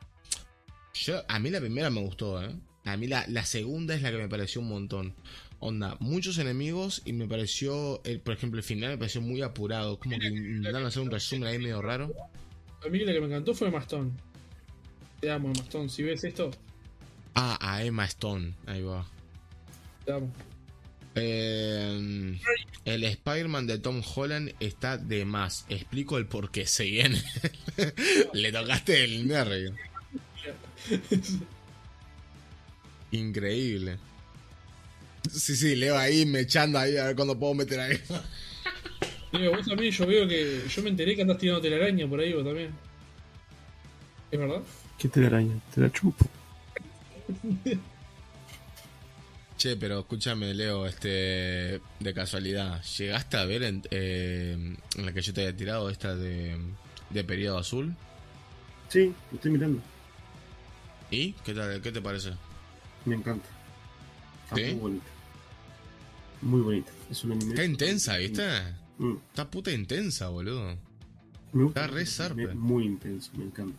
Yo, 0.93 1.21
a 1.29 1.39
mí 1.39 1.49
la 1.49 1.61
primera 1.61 1.89
me 1.89 2.01
gustó, 2.01 2.43
¿eh? 2.43 2.53
A 2.83 2.97
mí 2.97 3.07
la, 3.07 3.25
la 3.29 3.45
segunda 3.45 3.95
es 3.95 4.01
la 4.01 4.11
que 4.11 4.17
me 4.17 4.27
pareció 4.27 4.59
un 4.59 4.67
montón. 4.67 5.15
Onda, 5.59 5.95
muchos 6.01 6.37
enemigos 6.39 7.01
y 7.05 7.13
me 7.13 7.25
pareció, 7.25 8.01
el, 8.03 8.19
por 8.19 8.33
ejemplo, 8.33 8.57
el 8.59 8.65
final 8.65 8.89
me 8.91 8.97
pareció 8.97 9.21
muy 9.21 9.41
apurado. 9.41 9.97
Como 9.97 10.19
que 10.19 10.27
intentaron 10.27 10.85
hacer 10.85 11.01
un 11.03 11.11
resumen 11.11 11.47
ahí 11.47 11.57
medio 11.57 11.81
raro. 11.81 12.13
A 12.85 12.89
mí 12.89 12.99
la 12.99 13.13
que 13.13 13.21
me 13.21 13.27
encantó 13.27 13.53
fue 13.53 13.71
Mastón. 13.71 14.11
Te 15.21 15.31
amo, 15.31 15.49
Mastón. 15.49 15.89
Si 15.89 16.03
ves 16.03 16.23
esto, 16.25 16.51
Ah, 17.35 17.57
a 17.61 17.83
Emma 17.85 18.03
Stone, 18.05 18.55
ahí 18.65 18.81
va. 18.81 19.05
te 20.03 20.11
amo. 20.11 20.29
Eh, 21.21 22.39
el 22.85 23.03
Spider-Man 23.03 23.67
de 23.67 23.79
Tom 23.79 24.01
Holland 24.15 24.53
está 24.59 24.97
de 24.97 25.25
más. 25.25 25.65
Explico 25.69 26.17
el 26.17 26.25
por 26.25 26.51
qué. 26.51 26.65
Se 26.65 26.85
viene. 26.85 27.21
Le 28.33 28.51
tocaste 28.51 29.03
el 29.03 29.27
nervio. 29.27 29.75
Increíble. 33.11 33.97
Sí, 35.31 35.55
sí, 35.55 35.75
Leo 35.75 35.97
ahí 35.97 36.25
me 36.25 36.41
echando 36.41 36.79
ahí 36.79 36.97
a 36.97 37.05
ver 37.05 37.15
cuándo 37.15 37.37
puedo 37.37 37.53
meter 37.53 37.79
ahí. 37.79 37.99
Digo, 39.33 39.55
vos 39.55 39.65
también, 39.67 39.91
yo 39.91 40.07
veo 40.07 40.27
que. 40.27 40.63
Yo 40.67 40.81
me 40.81 40.89
enteré 40.89 41.15
que 41.15 41.21
andás 41.21 41.37
tirando 41.37 41.61
telaraña 41.61 42.07
por 42.07 42.19
ahí 42.19 42.33
vos 42.33 42.43
también. 42.43 42.71
¿Es 44.31 44.39
verdad? 44.39 44.61
¿Qué 44.97 45.07
te 45.07 45.21
la 45.21 45.27
araña? 45.27 45.59
Te 45.73 45.81
la 45.81 45.91
chupo. 45.91 46.25
Che, 49.59 49.75
pero 49.75 49.99
escúchame, 49.99 50.53
Leo, 50.53 50.85
este. 50.85 51.81
De 51.99 52.13
casualidad, 52.13 52.81
¿llegaste 52.97 53.35
a 53.35 53.43
ver 53.43 53.63
en, 53.63 53.81
eh, 53.91 54.77
en 54.95 55.05
la 55.05 55.11
que 55.11 55.21
yo 55.21 55.33
te 55.33 55.41
había 55.41 55.55
tirado 55.57 55.89
esta 55.89 56.15
de, 56.15 56.57
de 57.09 57.23
periodo 57.25 57.57
azul? 57.57 57.93
Sí, 58.87 59.13
lo 59.31 59.35
estoy 59.35 59.51
mirando. 59.51 59.81
¿Y? 61.11 61.33
¿Qué, 61.43 61.53
tal, 61.53 61.81
qué 61.81 61.91
te 61.91 62.01
parece? 62.01 62.31
Me 63.03 63.15
encanta. 63.15 63.49
Está 64.45 64.55
¿Sí? 64.55 64.63
muy 64.63 64.73
bonita. 64.75 65.05
Muy 66.41 66.61
bonita. 66.61 66.91
Es 67.11 67.23
una 67.25 67.35
anime. 67.35 67.51
Está 67.51 67.65
intensa, 67.65 68.15
¿viste? 68.17 68.47
Mm, 68.97 69.17
Está 69.29 69.51
puta 69.51 69.71
intensa, 69.71 70.29
boludo. 70.29 70.77
me 71.51 71.63
gusta. 71.65 71.81
Está 71.83 71.93
re 71.93 72.05
zarpe. 72.05 72.47
Muy 72.55 72.85
intenso, 72.85 73.29
me 73.35 73.43
encanta. 73.43 73.77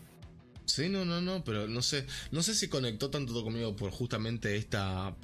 Sí, 0.66 0.90
no, 0.90 1.06
no, 1.06 1.22
no, 1.22 1.42
pero 1.42 1.66
no 1.68 1.80
sé. 1.80 2.06
No 2.32 2.42
sé 2.42 2.54
si 2.54 2.68
conectó 2.68 3.08
tanto 3.08 3.42
conmigo 3.42 3.74
por 3.74 3.90
justamente 3.90 4.56
esta 4.56 5.16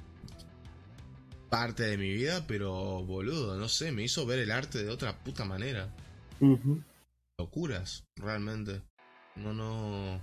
parte 1.58 1.84
de 1.84 1.96
mi 1.96 2.12
vida, 2.12 2.44
pero 2.46 3.02
boludo, 3.02 3.56
no 3.56 3.70
sé, 3.70 3.90
me 3.90 4.02
hizo 4.02 4.26
ver 4.26 4.40
el 4.40 4.50
arte 4.50 4.84
de 4.84 4.90
otra 4.90 5.16
puta 5.24 5.46
manera. 5.46 5.88
Locuras, 7.38 8.04
realmente. 8.14 8.82
No, 9.36 9.54
no. 9.54 10.20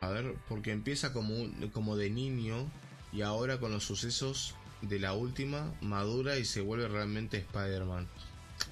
A 0.00 0.08
ver, 0.08 0.34
porque 0.48 0.72
empieza 0.72 1.12
como, 1.12 1.34
como 1.72 1.98
de 1.98 2.08
niño 2.08 2.70
y 3.12 3.20
ahora 3.20 3.60
con 3.60 3.70
los 3.70 3.84
sucesos 3.84 4.54
de 4.80 4.98
la 4.98 5.12
última 5.12 5.74
madura 5.82 6.38
y 6.38 6.46
se 6.46 6.62
vuelve 6.62 6.88
realmente 6.88 7.36
Spider-Man. 7.36 8.08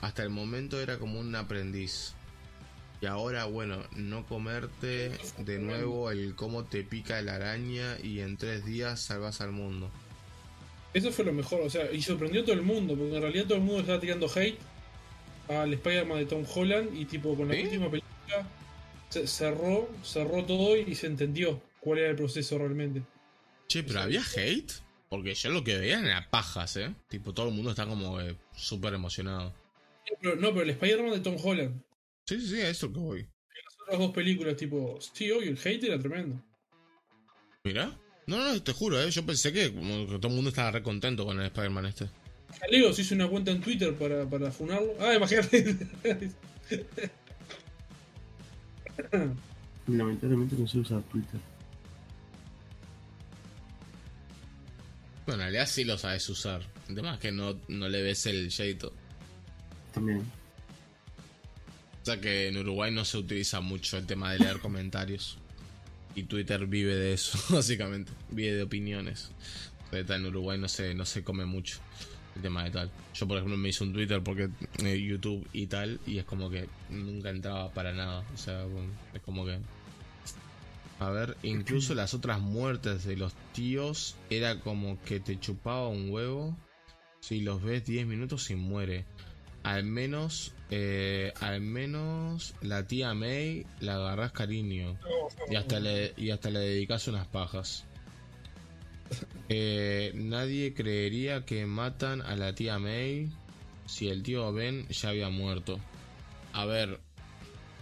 Hasta 0.00 0.22
el 0.22 0.30
momento 0.30 0.80
era 0.80 0.98
como 0.98 1.20
un 1.20 1.36
aprendiz. 1.36 2.14
Y 3.02 3.06
ahora, 3.06 3.44
bueno, 3.44 3.82
no 3.94 4.24
comerte 4.24 5.18
de 5.36 5.58
nuevo 5.58 6.10
el 6.10 6.34
cómo 6.34 6.64
te 6.64 6.82
pica 6.82 7.20
la 7.20 7.34
araña 7.34 7.98
y 8.02 8.20
en 8.20 8.38
tres 8.38 8.64
días 8.64 9.00
salvas 9.00 9.42
al 9.42 9.52
mundo. 9.52 9.90
Eso 10.94 11.10
fue 11.10 11.24
lo 11.24 11.32
mejor, 11.32 11.62
o 11.62 11.70
sea, 11.70 11.90
y 11.90 12.02
sorprendió 12.02 12.42
a 12.42 12.44
todo 12.44 12.54
el 12.54 12.62
mundo, 12.62 12.94
porque 12.96 13.16
en 13.16 13.22
realidad 13.22 13.44
todo 13.44 13.56
el 13.56 13.64
mundo 13.64 13.80
estaba 13.80 14.00
tirando 14.00 14.26
hate 14.34 14.58
al 15.48 15.72
Spider-Man 15.72 16.18
de 16.18 16.26
Tom 16.26 16.44
Holland 16.54 16.94
y 16.94 17.04
tipo 17.06 17.34
con 17.36 17.48
la 17.48 17.54
última 17.54 17.90
película 17.90 18.46
se 19.08 19.26
cerró, 19.26 19.90
cerró 20.02 20.44
todo 20.44 20.76
y 20.76 20.94
se 20.94 21.06
entendió 21.06 21.60
cuál 21.80 21.98
era 21.98 22.10
el 22.10 22.16
proceso 22.16 22.58
realmente. 22.58 23.02
Che, 23.68 23.82
pero 23.82 24.00
había 24.00 24.22
hate. 24.22 24.72
Porque 25.08 25.34
yo 25.34 25.50
lo 25.50 25.62
que 25.62 25.76
veía 25.76 26.00
era 26.00 26.30
pajas, 26.30 26.76
¿eh? 26.78 26.94
Tipo, 27.08 27.34
todo 27.34 27.48
el 27.48 27.54
mundo 27.54 27.70
está 27.70 27.86
como 27.86 28.18
eh, 28.18 28.34
súper 28.56 28.94
emocionado. 28.94 29.52
Pero, 30.22 30.36
no, 30.36 30.48
pero 30.54 30.62
el 30.62 30.70
Spider-Man 30.70 31.12
de 31.12 31.20
Tom 31.20 31.36
Holland. 31.42 31.82
Sí, 32.24 32.40
sí, 32.40 32.46
sí, 32.46 32.60
a 32.62 32.70
eso 32.70 32.90
que 32.90 32.98
voy. 32.98 33.20
Las 33.20 33.82
otras 33.82 33.98
dos 33.98 34.12
películas, 34.12 34.56
tipo, 34.56 34.98
sí, 35.00 35.30
obvio, 35.30 35.50
el 35.50 35.58
hate 35.62 35.84
era 35.84 35.98
tremendo. 35.98 36.42
Mira. 37.64 37.94
No, 38.32 38.42
no, 38.42 38.62
te 38.62 38.72
juro, 38.72 38.98
¿eh? 38.98 39.10
Yo 39.10 39.26
pensé 39.26 39.52
que, 39.52 39.70
como 39.74 40.06
que 40.06 40.16
todo 40.16 40.28
el 40.28 40.34
mundo 40.34 40.48
estaba 40.48 40.70
re 40.70 40.82
contento 40.82 41.26
con 41.26 41.38
el 41.38 41.44
Spider-Man 41.46 41.84
este. 41.84 42.08
Leo 42.70 42.90
se 42.94 43.02
hizo 43.02 43.14
una 43.14 43.28
cuenta 43.28 43.50
en 43.50 43.60
Twitter 43.60 43.94
para, 43.94 44.24
para 44.24 44.50
funarlo. 44.50 44.94
Ah, 45.00 45.12
imagínate. 45.14 45.86
Lamentablemente 49.86 50.56
no 50.56 50.66
sé 50.66 50.78
usar 50.78 51.02
Twitter. 51.02 51.38
Bueno, 55.26 55.42
en 55.42 55.50
realidad 55.50 55.66
sí 55.68 55.84
lo 55.84 55.98
sabes 55.98 56.26
usar. 56.30 56.62
El 56.88 56.94
tema 56.94 57.12
es 57.14 57.20
que 57.20 57.32
no, 57.32 57.60
no 57.68 57.86
le 57.90 58.00
ves 58.02 58.24
el 58.24 58.50
jeito. 58.50 58.94
También. 59.92 60.20
O 62.00 62.04
sea 62.06 62.18
que 62.18 62.48
en 62.48 62.56
Uruguay 62.56 62.90
no 62.90 63.04
se 63.04 63.18
utiliza 63.18 63.60
mucho 63.60 63.98
el 63.98 64.06
tema 64.06 64.32
de 64.32 64.38
leer 64.38 64.58
comentarios. 64.58 65.36
Y 66.14 66.24
Twitter 66.24 66.66
vive 66.66 66.94
de 66.94 67.14
eso, 67.14 67.38
básicamente. 67.54 68.12
Vive 68.30 68.54
de 68.54 68.62
opiniones. 68.62 69.30
En 69.92 70.26
Uruguay 70.26 70.58
no 70.58 70.68
se, 70.68 70.94
no 70.94 71.04
se 71.04 71.22
come 71.22 71.44
mucho 71.44 71.78
el 72.36 72.42
tema 72.42 72.64
de 72.64 72.70
tal. 72.70 72.90
Yo, 73.14 73.28
por 73.28 73.36
ejemplo, 73.36 73.56
me 73.56 73.68
hice 73.68 73.84
un 73.84 73.92
Twitter 73.92 74.22
porque 74.22 74.48
eh, 74.82 75.00
YouTube 75.00 75.46
y 75.52 75.66
tal, 75.66 76.00
y 76.06 76.18
es 76.18 76.24
como 76.24 76.48
que 76.50 76.68
nunca 76.90 77.30
entraba 77.30 77.70
para 77.72 77.92
nada. 77.92 78.24
O 78.34 78.36
sea, 78.36 78.64
es 79.12 79.20
como 79.22 79.44
que. 79.44 79.58
A 80.98 81.10
ver, 81.10 81.36
incluso 81.42 81.94
las 81.94 82.14
otras 82.14 82.40
muertes 82.40 83.04
de 83.04 83.16
los 83.16 83.34
tíos 83.52 84.16
era 84.30 84.60
como 84.60 85.00
que 85.02 85.20
te 85.20 85.38
chupaba 85.38 85.88
un 85.88 86.10
huevo. 86.10 86.56
Si 87.20 87.40
los 87.40 87.62
ves 87.62 87.84
10 87.84 88.06
minutos 88.06 88.50
y 88.50 88.56
muere. 88.56 89.04
Al 89.62 89.84
menos, 89.84 90.54
eh, 90.74 91.34
al 91.38 91.60
menos 91.60 92.54
la 92.62 92.86
tía 92.86 93.12
May 93.12 93.66
la 93.80 93.96
agarrás 93.96 94.32
cariño. 94.32 94.96
Y 95.50 95.56
hasta 95.56 95.78
le, 95.78 96.14
y 96.16 96.30
hasta 96.30 96.48
le 96.48 96.60
dedicas 96.60 97.06
unas 97.08 97.26
pajas. 97.26 97.84
Eh, 99.50 100.12
nadie 100.14 100.72
creería 100.72 101.44
que 101.44 101.66
matan 101.66 102.22
a 102.22 102.36
la 102.36 102.54
tía 102.54 102.78
May 102.78 103.28
si 103.84 104.08
el 104.08 104.22
tío 104.22 104.50
Ben 104.54 104.88
ya 104.88 105.10
había 105.10 105.28
muerto. 105.28 105.78
A 106.54 106.64
ver, 106.64 107.00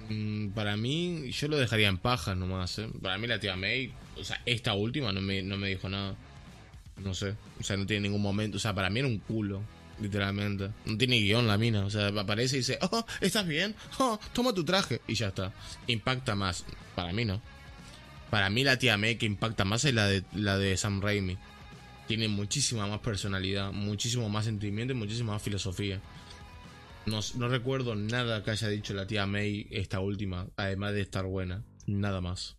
mm, 0.08 0.48
para 0.48 0.76
mí, 0.76 1.30
yo 1.30 1.46
lo 1.46 1.58
dejaría 1.58 1.86
en 1.86 1.98
pajas 1.98 2.36
nomás. 2.36 2.76
¿eh? 2.80 2.88
Para 3.00 3.18
mí, 3.18 3.28
la 3.28 3.38
tía 3.38 3.54
May, 3.54 3.92
o 4.18 4.24
sea, 4.24 4.42
esta 4.46 4.74
última 4.74 5.12
no 5.12 5.20
me, 5.20 5.42
no 5.42 5.56
me 5.56 5.68
dijo 5.68 5.88
nada. 5.88 6.16
No 6.96 7.14
sé, 7.14 7.36
o 7.60 7.62
sea, 7.62 7.76
no 7.76 7.86
tiene 7.86 8.08
ningún 8.08 8.22
momento. 8.22 8.56
O 8.56 8.60
sea, 8.60 8.74
para 8.74 8.90
mí 8.90 8.98
era 8.98 9.06
un 9.06 9.18
culo, 9.20 9.62
literalmente. 10.00 10.70
No 10.86 10.96
tiene 10.96 11.20
guion 11.20 11.46
la 11.46 11.58
mina. 11.58 11.84
O 11.84 11.90
sea, 11.90 12.08
aparece 12.08 12.56
y 12.56 12.58
dice, 12.60 12.78
oh, 12.82 13.04
¿estás 13.20 13.46
bien? 13.46 13.74
Oh, 13.98 14.18
toma 14.32 14.52
tu 14.52 14.64
traje. 14.64 15.00
Y 15.06 15.14
ya 15.14 15.28
está. 15.28 15.52
Impacta 15.86 16.34
más. 16.34 16.64
Para 16.94 17.12
mí 17.12 17.24
no. 17.24 17.40
Para 18.30 18.48
mí 18.48 18.62
la 18.62 18.78
tía 18.78 18.96
May 18.96 19.16
que 19.16 19.26
impacta 19.26 19.64
más 19.64 19.84
es 19.84 19.94
la 19.94 20.06
de, 20.06 20.24
la 20.34 20.56
de 20.56 20.76
Sam 20.76 21.00
Raimi. 21.00 21.36
Tiene 22.06 22.28
muchísima 22.28 22.86
más 22.86 23.00
personalidad, 23.00 23.72
muchísimo 23.72 24.28
más 24.28 24.44
sentimiento 24.44 24.92
y 24.92 24.96
muchísima 24.96 25.32
más 25.32 25.42
filosofía. 25.42 26.00
No, 27.06 27.20
no 27.36 27.48
recuerdo 27.48 27.94
nada 27.94 28.42
que 28.42 28.52
haya 28.52 28.68
dicho 28.68 28.94
la 28.94 29.06
tía 29.06 29.26
May 29.26 29.66
esta 29.70 30.00
última, 30.00 30.48
además 30.56 30.92
de 30.92 31.00
estar 31.00 31.24
buena. 31.24 31.64
Nada 31.86 32.20
más. 32.20 32.56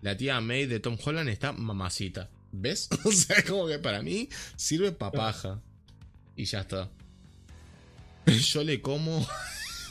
La 0.00 0.16
tía 0.16 0.40
May 0.40 0.66
de 0.66 0.80
Tom 0.80 0.96
Holland 1.02 1.28
está 1.28 1.52
mamacita. 1.52 2.30
¿Ves? 2.52 2.88
O 3.04 3.12
sea, 3.12 3.42
como 3.44 3.66
que 3.66 3.78
para 3.78 4.02
mí 4.02 4.28
sirve 4.56 4.92
papaja. 4.92 5.62
Y 6.36 6.44
ya 6.44 6.60
está. 6.60 6.90
Yo 8.26 8.64
le 8.64 8.80
como. 8.80 9.26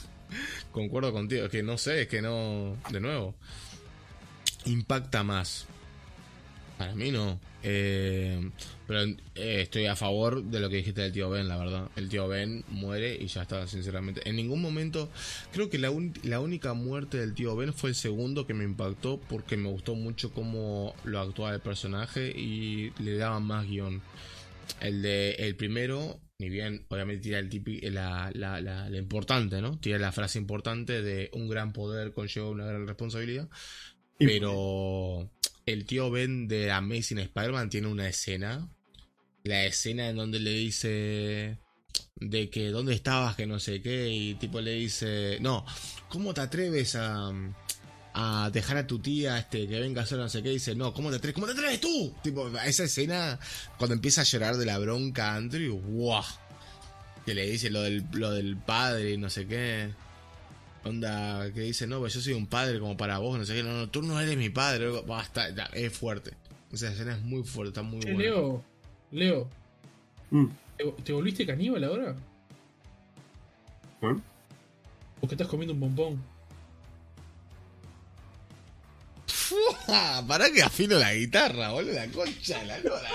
Concuerdo 0.72 1.12
contigo. 1.12 1.44
Es 1.44 1.50
que 1.50 1.62
no 1.62 1.78
sé, 1.78 2.02
es 2.02 2.08
que 2.08 2.22
no. 2.22 2.76
De 2.90 3.00
nuevo. 3.00 3.34
Impacta 4.64 5.22
más. 5.22 5.66
Para 6.78 6.94
mí 6.94 7.10
no. 7.10 7.38
Eh, 7.62 8.50
pero 8.86 9.04
eh, 9.04 9.16
estoy 9.34 9.86
a 9.86 9.94
favor 9.94 10.42
de 10.42 10.58
lo 10.58 10.68
que 10.68 10.76
dijiste 10.76 11.00
del 11.02 11.12
tío 11.12 11.30
Ben, 11.30 11.48
la 11.48 11.56
verdad. 11.56 11.88
El 11.96 12.08
tío 12.08 12.26
Ben 12.26 12.64
muere 12.68 13.14
y 13.14 13.26
ya 13.26 13.42
está, 13.42 13.66
sinceramente. 13.66 14.28
En 14.28 14.36
ningún 14.36 14.60
momento, 14.60 15.08
creo 15.52 15.70
que 15.70 15.78
la, 15.78 15.92
la 16.24 16.40
única 16.40 16.74
muerte 16.74 17.18
del 17.18 17.34
tío 17.34 17.54
Ben 17.54 17.72
fue 17.72 17.90
el 17.90 17.96
segundo 17.96 18.46
que 18.46 18.54
me 18.54 18.64
impactó 18.64 19.20
porque 19.28 19.56
me 19.56 19.68
gustó 19.68 19.94
mucho 19.94 20.32
cómo 20.32 20.94
lo 21.04 21.20
actuaba 21.20 21.54
el 21.54 21.60
personaje 21.60 22.32
y 22.36 22.92
le 22.98 23.16
daban 23.16 23.44
más 23.44 23.66
guion. 23.66 24.02
El 24.80 25.02
de 25.02 25.32
el 25.34 25.54
primero, 25.54 26.18
ni 26.42 26.48
bien, 26.50 26.84
obviamente 26.88 27.22
tira 27.22 27.38
el 27.38 27.48
tipi, 27.48 27.80
la, 27.82 28.32
la, 28.34 28.60
la, 28.60 28.90
la 28.90 28.98
importante, 28.98 29.62
¿no? 29.62 29.78
Tira 29.78 29.96
la 29.98 30.10
frase 30.10 30.38
importante 30.40 31.00
de 31.00 31.30
un 31.34 31.48
gran 31.48 31.72
poder 31.72 32.12
conlleva 32.12 32.50
una 32.50 32.66
gran 32.66 32.84
responsabilidad. 32.86 33.48
Y- 34.18 34.26
Pero 34.26 35.30
el 35.66 35.86
tío 35.86 36.10
Ben 36.10 36.48
de 36.48 36.72
Amazing 36.72 37.20
Spider-Man 37.20 37.70
tiene 37.70 37.86
una 37.86 38.08
escena. 38.08 38.68
La 39.44 39.64
escena 39.64 40.08
en 40.08 40.16
donde 40.16 40.40
le 40.40 40.50
dice 40.50 41.58
de 42.16 42.50
que 42.50 42.70
dónde 42.70 42.94
estabas, 42.94 43.36
que 43.36 43.46
no 43.46 43.60
sé 43.60 43.80
qué, 43.80 44.08
y 44.10 44.34
tipo 44.34 44.60
le 44.60 44.72
dice, 44.74 45.38
no, 45.40 45.64
¿cómo 46.08 46.34
te 46.34 46.40
atreves 46.40 46.96
a, 46.96 47.30
a 48.14 48.50
dejar 48.52 48.76
a 48.76 48.86
tu 48.86 48.98
tía 48.98 49.38
este 49.38 49.66
que 49.66 49.80
venga 49.80 50.00
a 50.02 50.04
hacer 50.04 50.18
no 50.18 50.28
sé 50.28 50.42
qué? 50.42 50.50
Y 50.50 50.54
dice, 50.54 50.74
no, 50.74 50.92
¿cómo 50.92 51.10
te 51.10 51.16
atreves? 51.16 51.34
¿Cómo 51.34 51.46
te 51.46 51.52
atreves 51.52 51.80
tú? 51.80 52.14
Tipo, 52.22 52.48
esa 52.58 52.84
escena 52.84 53.38
cuando 53.78 53.94
empieza 53.94 54.20
a 54.20 54.24
llorar 54.24 54.56
de 54.56 54.66
la 54.66 54.78
bronca 54.78 55.32
a 55.32 55.36
Andrew, 55.36 55.80
¡guau! 55.80 56.24
Que 57.24 57.34
le 57.34 57.46
dice 57.50 57.70
lo 57.70 57.82
del, 57.82 58.04
lo 58.12 58.30
del 58.32 58.56
padre 58.56 59.12
y 59.12 59.16
no 59.16 59.30
sé 59.30 59.46
qué. 59.46 59.90
Onda, 60.84 61.52
que 61.52 61.60
dice, 61.60 61.86
no, 61.86 62.00
pues 62.00 62.12
yo 62.14 62.20
soy 62.20 62.32
un 62.32 62.46
padre 62.48 62.80
como 62.80 62.96
para 62.96 63.18
vos, 63.18 63.38
no 63.38 63.44
sé 63.44 63.54
qué, 63.54 63.62
no, 63.62 63.72
no, 63.72 63.88
tú 63.88 64.02
no 64.02 64.20
eres 64.20 64.36
mi 64.36 64.50
padre, 64.50 64.80
luego, 64.80 65.04
basta, 65.04 65.48
es 65.72 65.96
fuerte. 65.96 66.32
Esa 66.72 66.90
escena 66.90 67.14
es 67.14 67.22
muy 67.22 67.44
fuerte, 67.44 67.68
está 67.68 67.82
muy 67.82 68.00
buena. 68.00 68.18
Leo, 68.18 68.64
Leo, 69.12 69.48
Mm. 70.30 70.46
¿te, 70.78 70.84
te 71.04 71.12
volviste 71.12 71.44
caníbal 71.46 71.84
ahora? 71.84 72.16
¿Eh? 74.00 74.16
Porque 75.20 75.34
estás 75.34 75.46
comiendo 75.46 75.74
un 75.74 75.80
bombón. 75.80 76.22
Ah, 79.88 80.24
pará 80.26 80.50
que 80.50 80.62
afino 80.62 80.98
la 80.98 81.14
guitarra, 81.14 81.70
boludo, 81.70 81.92
la 81.92 82.06
concha 82.08 82.60
de 82.60 82.66
la 82.66 82.78
lora. 82.78 83.10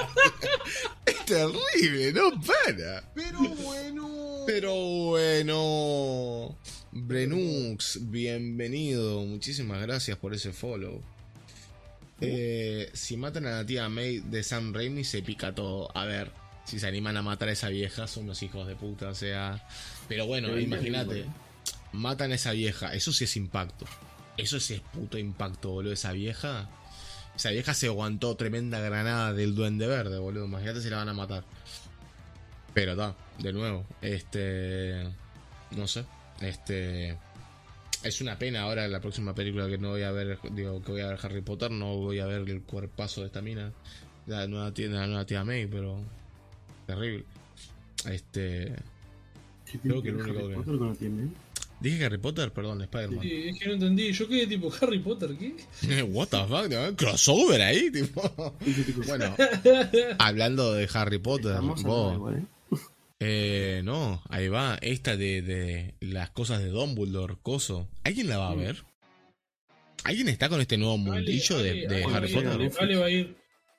es 1.05 1.25
terrible, 1.25 2.13
no 2.13 2.31
para. 2.41 3.03
Pero 3.13 3.39
bueno. 3.39 4.43
Pero 4.45 4.73
bueno. 4.75 6.57
Brenux, 6.91 7.99
bienvenido. 8.09 9.21
Muchísimas 9.21 9.81
gracias 9.81 10.17
por 10.17 10.33
ese 10.33 10.51
follow. 10.53 11.01
Eh, 12.19 12.89
si 12.93 13.17
matan 13.17 13.45
a 13.45 13.51
la 13.51 13.65
tía 13.65 13.87
May 13.89 14.19
de 14.19 14.43
Sam 14.43 14.73
Raimi, 14.73 15.03
se 15.03 15.21
pica 15.21 15.53
todo. 15.53 15.95
A 15.95 16.05
ver, 16.05 16.31
si 16.65 16.79
se 16.79 16.87
animan 16.87 17.17
a 17.17 17.21
matar 17.21 17.49
a 17.49 17.51
esa 17.51 17.69
vieja, 17.69 18.07
son 18.07 18.23
unos 18.23 18.41
hijos 18.43 18.67
de 18.67 18.75
puta, 18.75 19.09
o 19.09 19.15
sea. 19.15 19.67
Pero 20.07 20.25
bueno, 20.25 20.57
imagínate. 20.59 21.23
bueno. 21.23 21.33
Matan 21.93 22.31
a 22.31 22.35
esa 22.35 22.51
vieja, 22.51 22.93
eso 22.93 23.13
sí 23.13 23.23
es 23.23 23.35
impacto. 23.37 23.85
Eso 24.37 24.59
sí 24.59 24.75
es 24.75 24.81
puto 24.81 25.17
impacto, 25.17 25.69
boludo. 25.71 25.93
Esa 25.93 26.11
vieja. 26.11 26.69
Esa 27.35 27.49
vieja 27.51 27.73
se 27.73 27.87
aguantó 27.87 28.35
tremenda 28.35 28.79
granada 28.79 29.33
del 29.33 29.55
duende 29.55 29.87
verde, 29.87 30.17
boludo. 30.19 30.45
Imagínate 30.45 30.81
si 30.81 30.89
la 30.89 30.97
van 30.97 31.09
a 31.09 31.13
matar. 31.13 31.43
Pero 32.73 32.91
está, 32.91 33.15
de 33.39 33.53
nuevo. 33.53 33.85
Este. 34.01 35.03
No 35.71 35.87
sé. 35.87 36.05
Este. 36.41 37.17
Es 38.03 38.21
una 38.21 38.37
pena 38.37 38.61
ahora 38.61 38.87
la 38.87 38.99
próxima 39.01 39.33
película 39.33 39.67
que 39.67 39.77
no 39.79 39.89
voy 39.89 40.03
a 40.03 40.11
ver. 40.11 40.37
Digo, 40.51 40.81
que 40.83 40.91
voy 40.91 41.01
a 41.01 41.07
ver 41.07 41.19
Harry 41.23 41.41
Potter. 41.41 41.71
No 41.71 41.95
voy 41.97 42.19
a 42.19 42.25
ver 42.27 42.47
el 42.47 42.61
cuerpazo 42.61 43.21
de 43.21 43.27
esta 43.27 43.41
mina. 43.41 43.71
La 44.27 44.45
nueva 44.47 44.71
tía, 44.73 44.87
la 44.89 45.07
nueva 45.07 45.25
tía 45.25 45.43
May, 45.43 45.65
pero. 45.65 45.99
Terrible. 46.85 47.25
Este. 48.09 48.75
¿Qué 49.71 49.79
Creo 49.79 50.01
que 50.01 50.09
el 50.09 50.15
único 50.17 50.37
Harry 50.39 50.47
que- 50.49 50.55
Potter 50.55 50.77
con 50.77 50.89
la 50.89 50.95
tía 50.95 51.09
May? 51.09 51.31
Dije 51.79 52.05
Harry 52.05 52.17
Potter, 52.17 52.51
perdón, 52.51 52.81
Spider-Man. 52.81 53.21
Sí, 53.21 53.33
es 53.49 53.59
que 53.59 53.67
no 53.67 53.73
entendí. 53.73 54.11
Yo 54.11 54.27
quedé 54.27 54.47
tipo 54.47 54.71
Harry 54.81 54.99
Potter, 54.99 55.31
¿qué? 55.37 55.53
What 56.03 56.27
the 56.29 56.37
fuck, 56.47 56.95
crossover 56.97 57.61
ahí, 57.61 57.91
tipo. 57.91 58.21
Bueno, 59.05 59.35
hablando 60.17 60.73
de 60.73 60.89
Harry 60.93 61.19
Potter, 61.19 61.55
vos, 61.61 62.33
¿eh? 62.35 62.43
eh, 63.19 63.81
no, 63.83 64.21
ahí 64.29 64.47
va, 64.47 64.77
esta 64.81 65.15
de, 65.17 65.41
de 65.41 65.93
las 66.01 66.31
cosas 66.31 66.59
de 66.63 66.69
Dumbledore, 66.69 67.35
coso. 67.41 67.87
¿Alguien 68.03 68.27
la 68.29 68.37
va 68.39 68.49
a 68.49 68.55
Mm. 68.55 68.59
ver? 68.59 68.83
¿Alguien 70.03 70.29
está 70.29 70.47
con 70.49 70.61
este 70.61 70.77
nuevo 70.77 70.97
mundillo 70.97 71.57
de, 71.59 71.69
Ale, 71.71 71.87
de 71.87 72.03
Ale, 72.03 72.15
Harry 72.15 72.33
Ale, 72.33 72.67
Potter? 72.67 72.71
Ale 72.81 72.95
va 72.95 73.05
a 73.05 73.09
ir. 73.11 73.35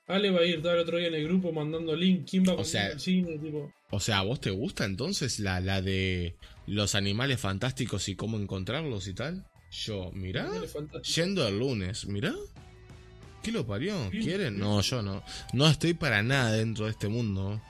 Ale 0.06 0.30
va 0.30 0.40
a 0.40 0.44
ir 0.44 0.56
estaba 0.56 0.74
el 0.74 0.80
otro 0.80 0.98
día 0.98 1.08
en 1.08 1.14
el 1.14 1.24
grupo 1.24 1.52
mandando 1.52 1.94
link. 1.96 2.28
¿Quién 2.30 2.44
va 2.46 2.52
a 2.52 2.56
O 2.56 2.64
sea- 2.64 2.86
al 2.86 3.00
cine? 3.00 3.38
Tipo, 3.38 3.72
O 3.90 4.00
sea, 4.00 4.18
¿a 4.18 4.22
vos 4.22 4.40
te 4.40 4.50
gusta 4.50 4.84
entonces 4.84 5.38
la, 5.40 5.60
la 5.60 5.80
de 5.80 6.36
los 6.66 6.94
animales 6.94 7.40
fantásticos 7.40 8.08
y 8.08 8.16
cómo 8.16 8.38
encontrarlos 8.38 9.08
y 9.08 9.14
tal? 9.14 9.44
Yo, 9.70 10.10
mirá, 10.12 10.48
yendo 11.14 11.46
el 11.46 11.58
lunes, 11.58 12.06
mirá. 12.06 12.34
¿Qué 13.42 13.52
lo 13.52 13.66
parió? 13.66 14.10
¿Quieren? 14.10 14.58
No, 14.58 14.80
yo 14.80 15.02
no. 15.02 15.22
No 15.52 15.68
estoy 15.68 15.94
para 15.94 16.22
nada 16.22 16.52
dentro 16.52 16.84
de 16.86 16.90
este 16.90 17.08
mundo. 17.08 17.60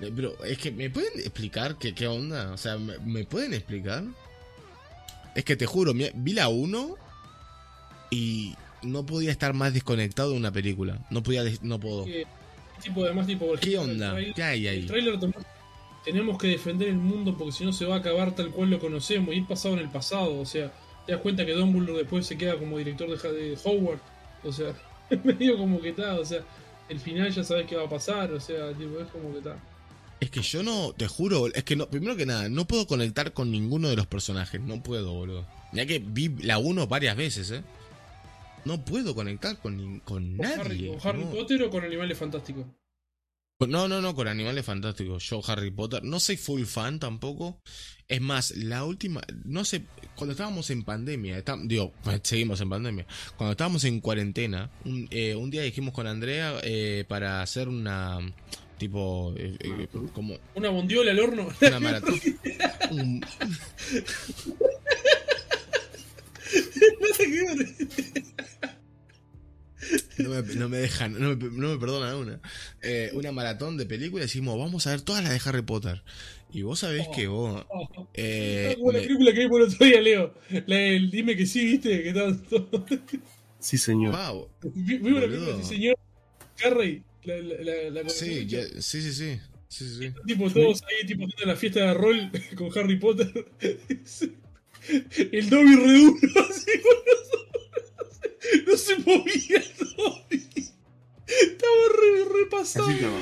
Eh, 0.00 0.12
Pero 0.14 0.42
es 0.44 0.58
que, 0.58 0.72
¿me 0.72 0.90
pueden 0.90 1.20
explicar 1.20 1.78
qué, 1.78 1.94
qué 1.94 2.06
onda? 2.06 2.52
O 2.52 2.58
sea, 2.58 2.76
¿me, 2.76 2.98
me 2.98 3.24
pueden 3.24 3.54
explicar? 3.54 4.04
Es 5.34 5.44
que 5.44 5.56
te 5.56 5.66
juro, 5.66 5.92
vi 5.94 6.32
la 6.32 6.48
1 6.48 6.96
y 8.10 8.54
no 8.82 9.06
podía 9.06 9.30
estar 9.30 9.52
más 9.52 9.74
desconectado 9.74 10.30
de 10.30 10.36
una 10.36 10.52
película. 10.52 11.06
No 11.10 11.22
podía, 11.22 11.44
no 11.62 11.78
puedo. 11.80 12.06
Tipo, 12.82 13.04
además, 13.04 13.26
tipo, 13.26 13.46
¿Qué 13.60 13.74
ejemplo, 13.74 13.82
el 13.82 13.90
onda? 13.90 14.12
trailer- 14.12 14.34
¿Qué 14.34 14.42
hay 14.42 14.66
El 14.66 14.74
ahí? 14.82 14.86
trailer 14.86 15.18
tenemos 16.04 16.38
que 16.38 16.46
defender 16.48 16.88
el 16.88 16.96
mundo 16.96 17.36
porque 17.36 17.52
si 17.52 17.64
no 17.64 17.72
se 17.72 17.84
va 17.84 17.96
a 17.96 17.98
acabar 17.98 18.32
tal 18.34 18.50
cual 18.50 18.70
lo 18.70 18.78
conocemos 18.78 19.34
y 19.34 19.38
ir 19.38 19.46
pasado 19.46 19.74
en 19.74 19.80
el 19.80 19.88
pasado. 19.90 20.38
O 20.38 20.46
sea, 20.46 20.72
te 21.04 21.12
das 21.12 21.20
cuenta 21.20 21.44
que 21.44 21.52
Dumbledore 21.52 21.98
después 21.98 22.24
se 22.26 22.38
queda 22.38 22.56
como 22.58 22.78
director 22.78 23.08
de, 23.08 23.58
Howard. 23.64 23.98
O 24.44 24.52
sea, 24.52 24.72
medio 25.24 25.56
como 25.58 25.80
que 25.80 25.88
está. 25.90 26.14
O 26.14 26.24
sea, 26.24 26.42
el 26.88 27.00
final 27.00 27.32
ya 27.32 27.42
sabes 27.42 27.66
qué 27.66 27.74
va 27.74 27.84
a 27.84 27.88
pasar, 27.88 28.32
o 28.32 28.38
sea, 28.40 28.72
tipo, 28.72 29.00
es 29.00 29.08
como 29.08 29.32
que 29.32 29.38
está. 29.38 29.56
Es 30.20 30.30
que 30.30 30.40
yo 30.40 30.62
no, 30.62 30.92
te 30.96 31.08
juro, 31.08 31.48
es 31.52 31.64
que 31.64 31.76
no, 31.76 31.88
primero 31.88 32.16
que 32.16 32.24
nada, 32.24 32.48
no 32.48 32.66
puedo 32.66 32.86
conectar 32.86 33.32
con 33.32 33.50
ninguno 33.50 33.88
de 33.88 33.96
los 33.96 34.06
personajes, 34.06 34.60
no 34.60 34.82
puedo, 34.82 35.12
boludo. 35.12 35.44
Ya 35.72 35.84
que 35.84 35.98
vi 35.98 36.28
la 36.40 36.56
1 36.58 36.86
varias 36.86 37.16
veces, 37.16 37.50
eh. 37.50 37.62
No 38.66 38.84
puedo 38.84 39.14
conectar 39.14 39.58
con, 39.60 40.00
con 40.00 40.36
¿Con 40.36 40.44
Harry, 40.46 40.68
nadie. 40.88 40.98
con 40.98 41.08
Harry 41.08 41.24
no. 41.24 41.30
Potter 41.30 41.62
o 41.62 41.70
con 41.70 41.84
Animales 41.84 42.18
Fantásticos? 42.18 42.66
No, 43.60 43.88
no, 43.88 44.02
no, 44.02 44.14
con 44.14 44.28
Animales 44.28 44.66
Fantásticos. 44.66 45.22
Yo, 45.30 45.40
Harry 45.46 45.70
Potter, 45.70 46.02
no 46.04 46.20
soy 46.20 46.36
full 46.36 46.64
fan 46.64 46.98
tampoco. 46.98 47.62
Es 48.08 48.20
más, 48.20 48.50
la 48.56 48.84
última, 48.84 49.22
no 49.44 49.64
sé, 49.64 49.82
cuando 50.14 50.32
estábamos 50.32 50.68
en 50.70 50.84
pandemia, 50.84 51.38
está- 51.38 51.56
digo, 51.62 51.92
seguimos 52.22 52.60
en 52.60 52.68
pandemia. 52.68 53.06
Cuando 53.36 53.52
estábamos 53.52 53.84
en 53.84 54.00
cuarentena, 54.00 54.70
un, 54.84 55.08
eh, 55.10 55.34
un 55.36 55.50
día 55.50 55.62
dijimos 55.62 55.94
con 55.94 56.06
Andrea 56.06 56.58
eh, 56.64 57.04
para 57.08 57.40
hacer 57.40 57.68
una, 57.68 58.18
tipo, 58.78 59.32
eh, 59.38 59.56
eh, 59.60 59.88
como 60.12 60.36
Una 60.54 60.68
bondiola 60.68 61.12
al 61.12 61.20
horno. 61.20 61.48
una 61.62 61.80
maratón. 61.80 62.20
Un- 62.90 63.24
No 70.18 70.30
me, 70.30 70.42
no 70.54 70.68
me 70.70 70.78
dejan, 70.78 71.12
no 71.12 71.36
me, 71.36 71.36
no 71.36 71.68
me 71.74 71.78
perdonan 71.78 72.16
una. 72.16 72.40
Eh, 72.82 73.10
una 73.12 73.30
maratón 73.30 73.76
de 73.76 73.84
películas 73.86 74.24
y 74.24 74.28
decimos, 74.28 74.58
vamos 74.58 74.86
a 74.86 74.90
ver 74.90 75.02
todas 75.02 75.22
las 75.22 75.32
de 75.32 75.48
Harry 75.48 75.62
Potter. 75.62 76.02
Y 76.50 76.62
vos 76.62 76.78
sabés 76.80 77.06
que 77.14 77.26
vos. 77.28 77.64
Oh, 77.68 78.08
eh, 78.14 78.74
como 78.78 78.92
la 78.92 78.98
me- 79.00 79.04
película 79.06 79.32
que 79.32 79.40
vimos 79.40 79.58
el 79.60 79.64
otro 79.74 79.86
día, 79.86 80.00
Leo. 80.00 80.34
La 80.66 80.76
del 80.76 81.10
Dime 81.10 81.36
que 81.36 81.46
sí, 81.46 81.64
viste, 81.66 82.02
que 82.02 82.12
todos. 82.14 82.36
Sí, 83.60 83.76
señor. 83.78 84.16
Wow. 84.16 84.48
Vi- 84.74 84.96
Vimos 84.98 85.20
la 85.20 85.26
Boludo. 85.26 85.44
película, 85.44 85.62
sí, 85.64 85.74
señor. 85.74 85.96
Harry, 86.64 87.02
la, 87.24 87.36
la, 87.36 87.90
la, 87.90 88.02
la 88.02 88.08
Sí, 88.08 88.46
ya- 88.46 88.66
sí, 88.80 89.02
sí, 89.02 89.12
sí. 89.12 89.38
Sí, 89.68 89.88
sí, 89.88 89.98
sí. 89.98 90.12
Tipo, 90.26 90.50
todos 90.50 90.82
ahí, 90.84 91.06
tipo, 91.06 91.26
haciendo 91.26 91.52
la 91.52 91.56
fiesta 91.56 91.80
de 91.80 91.94
rol 91.94 92.30
con 92.56 92.76
Harry 92.78 92.96
Potter. 92.98 93.46
El 95.32 95.50
Dobby 95.50 95.76
re 95.76 95.98
duro, 95.98 96.46
así. 96.50 96.70
No 98.66 98.76
se 98.76 98.96
movía 98.98 99.56
el 99.56 99.86
Dobby. 99.96 100.46
Estaba 101.26 101.82
re, 102.00 102.42
repasado. 102.44 102.88
No, 102.88 103.18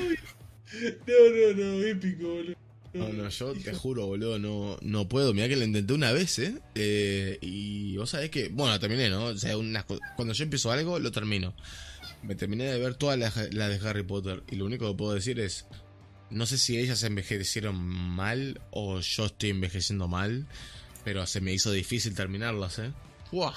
no, 1.07 1.55
no, 1.57 1.83
épico, 1.85 2.29
boludo. 2.29 2.57
No, 2.93 3.09
no, 3.09 3.29
yo 3.29 3.55
te 3.55 3.75
juro, 3.75 4.07
boludo, 4.07 4.39
no, 4.39 4.79
no 4.83 5.09
puedo. 5.09 5.35
Mirá 5.35 5.49
que 5.49 5.57
lo 5.57 5.65
intenté 5.65 5.95
una 5.95 6.13
vez, 6.13 6.39
¿eh? 6.39 6.61
Eh, 6.77 7.39
Y 7.41 7.97
vos 7.97 8.11
sabés 8.11 8.31
que, 8.31 8.49
bueno, 8.49 8.79
terminé, 8.79 9.09
¿no? 9.11 9.25
O 9.27 9.37
sea, 9.37 9.57
unas 9.57 9.85
cuando 10.17 10.33
yo 10.33 10.45
empiezo 10.45 10.71
algo, 10.71 10.99
lo 10.99 11.11
termino. 11.11 11.55
Me 12.23 12.35
terminé 12.37 12.65
de 12.65 12.79
ver 12.79 12.95
todas 12.95 13.19
las 13.19 13.53
las 13.53 13.81
de 13.83 13.89
Harry 13.89 14.05
Potter. 14.05 14.43
Y 14.51 14.57
lo 14.57 14.67
único 14.67 14.89
que 14.89 14.97
puedo 14.97 15.13
decir 15.15 15.41
es, 15.41 15.67
no 16.31 16.47
sé 16.47 16.57
si 16.57 16.79
ellas 16.79 17.03
envejecieron 17.03 17.77
mal 17.77 18.61
o 18.71 19.01
yo 19.01 19.27
estoy 19.27 19.51
envejeciendo 19.51 20.07
mal, 20.07 20.47
pero 21.05 21.27
se 21.27 21.41
me 21.41 21.53
hizo 21.53 21.71
difícil 21.71 22.15
terminarlas, 22.15 22.79
¿eh? 22.79 22.93
¡Buah! 23.31 23.55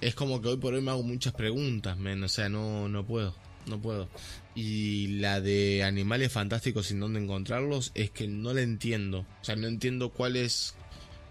Es 0.00 0.14
como 0.14 0.40
que 0.40 0.48
hoy 0.48 0.56
por 0.56 0.72
hoy 0.72 0.80
me 0.80 0.90
hago 0.90 1.02
muchas 1.02 1.34
preguntas, 1.34 1.98
men. 1.98 2.22
O 2.22 2.28
sea, 2.28 2.48
no, 2.48 2.88
no 2.88 3.04
puedo. 3.04 3.34
No 3.66 3.80
puedo. 3.80 4.08
Y 4.54 5.18
la 5.18 5.40
de 5.40 5.84
animales 5.84 6.32
fantásticos 6.32 6.86
sin 6.86 7.00
dónde 7.00 7.20
encontrarlos 7.20 7.92
es 7.94 8.10
que 8.10 8.26
no 8.26 8.54
la 8.54 8.62
entiendo. 8.62 9.26
O 9.40 9.44
sea, 9.44 9.56
no 9.56 9.66
entiendo 9.66 10.10
cuál 10.10 10.36
es. 10.36 10.74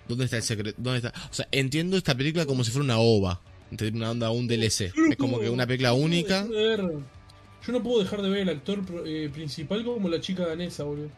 ¿Dónde 0.08 0.26
está 0.26 0.38
el 0.38 0.44
secreto? 0.44 0.80
¿Dónde 0.82 1.08
está? 1.08 1.14
O 1.32 1.34
sea, 1.34 1.48
entiendo 1.52 1.98
esta 1.98 2.16
película 2.16 2.46
como 2.46 2.64
si 2.64 2.72
fuera 2.72 2.84
una 2.86 3.00
OVA. 3.00 3.42
Una 3.94 4.12
onda, 4.12 4.32
un 4.32 4.48
DLC. 4.48 4.94
No 4.96 5.12
Es 5.12 5.18
como 5.18 5.40
que 5.40 5.50
una 5.50 5.66
película 5.66 5.94
única. 5.94 6.46
yo 6.48 7.72
no 7.72 7.84
puedo 7.84 8.04
dejar 8.04 8.22
de 8.22 8.30
ver 8.30 8.42
al 8.44 8.50
actor 8.50 8.84
eh, 9.06 9.30
principal 9.32 9.84
como 9.84 10.10
la 10.10 10.20
chica 10.20 10.46
danesa, 10.46 10.84
boludo. 10.84 11.10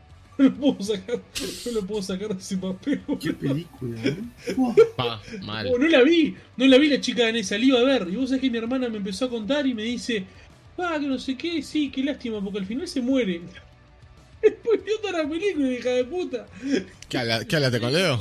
No 0.41 0.49
lo 0.49 0.55
puedo 0.55 0.81
sacar, 0.83 1.21
no 1.65 1.71
lo 1.71 1.85
puedo 1.85 2.01
sacar 2.01 2.29
de 2.35 2.39
ese 2.41 2.57
papel. 2.57 3.01
boludo. 3.07 3.19
¿Qué 3.21 3.33
película, 3.33 4.01
eh? 4.03 4.17
Pa, 4.97 5.21
mal. 5.43 5.67
Oh, 5.67 5.77
no 5.77 5.87
la 5.87 6.01
vi, 6.01 6.35
no 6.57 6.65
la 6.67 6.77
vi 6.77 6.87
la 6.89 6.99
chica 6.99 7.23
danesa, 7.25 7.57
la 7.57 7.65
iba 7.65 7.79
a 7.79 7.83
ver. 7.83 8.07
Y 8.09 8.15
vos 8.15 8.29
sabés 8.29 8.41
que 8.41 8.49
mi 8.49 8.57
hermana 8.57 8.89
me 8.89 8.97
empezó 8.97 9.25
a 9.25 9.29
contar 9.29 9.67
y 9.67 9.73
me 9.73 9.83
dice, 9.83 10.25
ah, 10.77 10.97
que 10.99 11.05
no 11.07 11.19
sé 11.19 11.37
qué, 11.37 11.61
sí, 11.61 11.91
qué 11.91 12.03
lástima, 12.03 12.41
porque 12.43 12.59
al 12.59 12.65
final 12.65 12.87
se 12.87 13.01
muere. 13.01 13.41
Spoileó 14.43 14.99
toda 15.01 15.23
la 15.23 15.29
película, 15.29 15.71
hija 15.71 15.89
de 15.89 16.05
puta. 16.05 16.47
¿Qué, 17.07 17.17
habla- 17.17 17.45
qué 17.45 17.55
hablaste 17.57 17.79
con 17.79 17.93
Leo? 17.93 18.19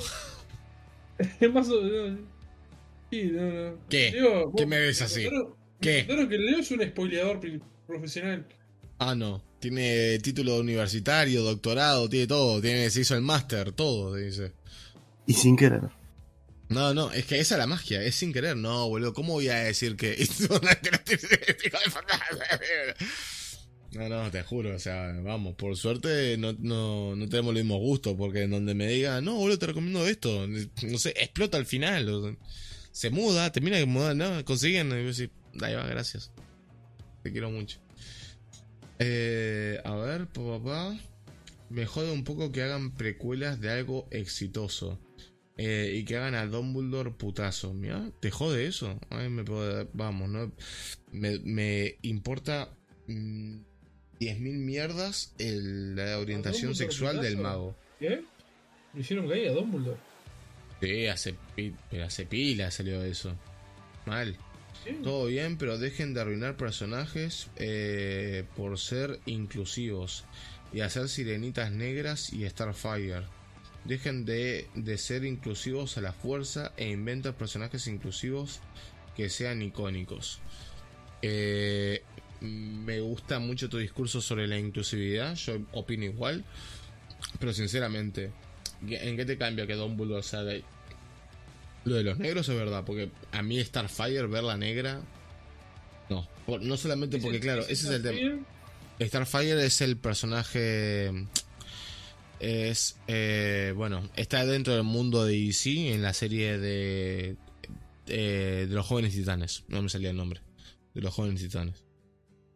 Más 1.52 1.68
o 1.68 1.80
no, 1.82 2.18
Sí, 3.10 3.24
no, 3.24 3.42
no. 3.42 3.76
¿Qué? 3.88 4.12
Leo, 4.12 4.52
¿Qué 4.56 4.66
me 4.66 4.78
ves 4.78 5.02
así? 5.02 5.26
¿Qué? 5.80 6.00
contaron 6.06 6.28
que 6.28 6.38
Leo 6.38 6.58
es 6.60 6.70
un 6.70 6.82
spoileador 6.82 7.40
profesional. 7.86 8.46
Ah, 8.98 9.14
no. 9.14 9.42
Tiene 9.60 10.18
título 10.20 10.58
universitario, 10.58 11.42
doctorado, 11.42 12.08
tiene 12.08 12.26
todo. 12.26 12.60
Tiene, 12.60 12.90
se 12.90 13.02
hizo 13.02 13.14
el 13.14 13.20
máster, 13.22 13.72
todo, 13.72 14.14
dice. 14.16 14.52
Y 15.26 15.34
sin 15.34 15.56
querer. 15.56 15.82
No, 16.70 16.94
no, 16.94 17.10
es 17.12 17.26
que 17.26 17.38
esa 17.40 17.56
es 17.56 17.58
la 17.58 17.66
magia, 17.66 18.02
es 18.02 18.14
sin 18.14 18.32
querer. 18.32 18.56
No, 18.56 18.88
boludo, 18.88 19.12
¿cómo 19.12 19.34
voy 19.34 19.48
a 19.48 19.56
decir 19.56 19.96
que... 19.96 20.12
No, 23.92 24.08
no, 24.08 24.30
te 24.30 24.42
juro, 24.44 24.76
o 24.76 24.78
sea, 24.78 25.12
vamos, 25.20 25.56
por 25.56 25.76
suerte 25.76 26.36
no, 26.38 26.52
no, 26.60 27.16
no 27.16 27.28
tenemos 27.28 27.52
los 27.52 27.64
mismos 27.64 27.80
gustos, 27.80 28.14
porque 28.16 28.42
en 28.44 28.52
donde 28.52 28.72
me 28.72 28.86
diga, 28.86 29.20
no, 29.20 29.34
boludo, 29.34 29.58
te 29.58 29.66
recomiendo 29.66 30.06
esto, 30.06 30.46
no 30.46 30.98
sé, 30.98 31.12
explota 31.16 31.58
al 31.58 31.66
final, 31.66 32.08
o- 32.08 32.36
se 32.92 33.10
muda, 33.10 33.50
termina 33.50 33.78
de 33.78 33.86
mudar, 33.86 34.14
no, 34.14 34.44
consiguen, 34.44 34.88
y 34.92 35.04
yo 35.04 35.10
así, 35.10 35.28
ahí 35.60 35.74
va, 35.74 35.84
gracias. 35.88 36.30
Te 37.24 37.32
quiero 37.32 37.50
mucho. 37.50 37.78
Eh, 39.02 39.80
a 39.84 39.94
ver, 39.96 40.26
papá, 40.26 40.94
me 41.70 41.86
jode 41.86 42.12
un 42.12 42.22
poco 42.24 42.52
que 42.52 42.62
hagan 42.62 42.92
precuelas 42.94 43.60
de 43.60 43.70
algo 43.70 44.06
exitoso. 44.10 45.00
Eh, 45.56 45.94
y 45.96 46.04
que 46.04 46.16
hagan 46.16 46.34
a 46.34 46.46
Dumbledore 46.46 47.10
putazo. 47.10 47.74
Mira, 47.74 48.10
¿te 48.20 48.30
jode 48.30 48.66
eso? 48.66 48.98
Ay, 49.10 49.28
me 49.28 49.44
puedo- 49.44 49.88
vamos, 49.92 50.28
¿no? 50.30 50.52
Me, 51.12 51.38
me 51.40 51.96
importa 52.02 52.70
mm, 53.08 53.58
10.000 54.20 54.58
mierdas 54.58 55.34
el- 55.38 55.96
la 55.96 56.18
orientación 56.18 56.74
sexual 56.74 57.20
del 57.20 57.36
mago. 57.38 57.74
¿Qué? 57.98 58.22
Lo 58.94 59.00
hicieron 59.00 59.28
gay 59.28 59.46
a 59.48 59.52
Dumbledore. 59.52 59.98
Sí, 60.80 61.06
hace 61.06 62.24
pila 62.26 62.70
salió 62.70 63.02
eso. 63.04 63.34
Mal. 64.06 64.36
Todo 65.02 65.26
bien, 65.26 65.56
pero 65.56 65.78
dejen 65.78 66.14
de 66.14 66.20
arruinar 66.20 66.56
personajes 66.56 67.50
eh, 67.56 68.44
por 68.56 68.78
ser 68.78 69.20
inclusivos 69.26 70.24
y 70.72 70.80
hacer 70.80 71.08
sirenitas 71.08 71.70
negras 71.70 72.32
y 72.32 72.48
Starfire. 72.48 73.24
Dejen 73.84 74.24
de, 74.24 74.68
de 74.74 74.98
ser 74.98 75.24
inclusivos 75.24 75.96
a 75.96 76.00
la 76.00 76.12
fuerza 76.12 76.72
e 76.76 76.88
inventen 76.90 77.34
personajes 77.34 77.86
inclusivos 77.86 78.60
que 79.16 79.28
sean 79.28 79.62
icónicos. 79.62 80.40
Eh, 81.22 82.02
me 82.40 83.00
gusta 83.00 83.38
mucho 83.38 83.68
tu 83.68 83.78
discurso 83.78 84.20
sobre 84.20 84.46
la 84.46 84.58
inclusividad, 84.58 85.34
yo 85.34 85.58
opino 85.72 86.04
igual, 86.04 86.44
pero 87.38 87.52
sinceramente, 87.52 88.32
¿en 88.88 89.16
qué 89.16 89.24
te 89.26 89.36
cambia 89.36 89.66
que 89.66 89.74
Dumbledore 89.74 90.22
sea 90.22 90.42
gay? 90.42 90.64
Lo 91.84 91.94
de 91.94 92.02
los 92.04 92.18
negros 92.18 92.48
es 92.48 92.54
verdad, 92.56 92.84
porque 92.84 93.10
a 93.32 93.42
mí 93.42 93.62
Starfire, 93.64 94.26
verla 94.26 94.56
negra, 94.56 95.00
no. 96.08 96.28
Por- 96.46 96.60
no 96.62 96.76
solamente 96.76 97.18
porque, 97.18 97.40
claro, 97.40 97.62
ese 97.62 97.72
es 97.72 97.90
el 97.90 98.02
tema. 98.02 98.46
Starfire 99.00 99.64
es 99.64 99.80
el 99.80 99.96
personaje. 99.96 101.10
Es. 102.38 102.98
eh, 103.06 103.72
bueno, 103.76 104.08
está 104.16 104.44
dentro 104.46 104.74
del 104.74 104.82
mundo 104.82 105.24
de 105.24 105.32
DC 105.38 105.92
en 105.92 106.02
la 106.02 106.12
serie 106.12 106.58
de. 106.58 107.36
eh, 108.08 108.66
de 108.68 108.74
los 108.74 108.86
jóvenes 108.86 109.12
titanes. 109.14 109.64
No 109.68 109.82
me 109.82 109.88
salía 109.88 110.10
el 110.10 110.16
nombre. 110.16 110.40
De 110.94 111.00
los 111.00 111.14
jóvenes 111.14 111.40
titanes. 111.42 111.84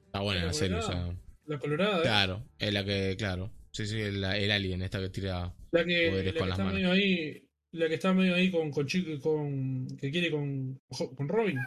Está 0.07 0.20
buena 0.20 0.41
La 0.43 0.47
la 0.49 0.53
serie, 0.53 0.77
o 0.78 0.83
sea. 0.83 1.15
La 1.47 1.59
colorada, 1.59 1.99
¿eh? 1.99 2.03
Claro, 2.03 2.43
es 2.59 2.73
la 2.73 2.85
que. 2.85 3.15
Claro. 3.19 3.51
Sí, 3.73 3.86
sí, 3.86 4.01
el, 4.01 4.23
el 4.23 4.51
alien, 4.51 4.83
esta 4.83 5.01
que 5.01 5.09
tira. 5.11 5.53
La 5.73 5.85
que, 5.85 6.09
Poderes 6.11 6.35
la 6.35 6.39
con 6.41 6.44
que 6.44 6.49
las 6.51 6.59
manos. 6.59 6.93
ahí. 6.93 7.43
La 7.75 7.89
que 7.89 7.94
está 7.94 8.12
medio 8.12 8.36
ahí 8.36 8.53
con, 8.53 8.70
con 8.70 8.86
chico 8.86 9.20
con. 9.20 9.89
que 9.97 10.11
quiere 10.12 10.31
con. 10.31 10.81
con 11.17 11.28
Robin. 11.28 11.59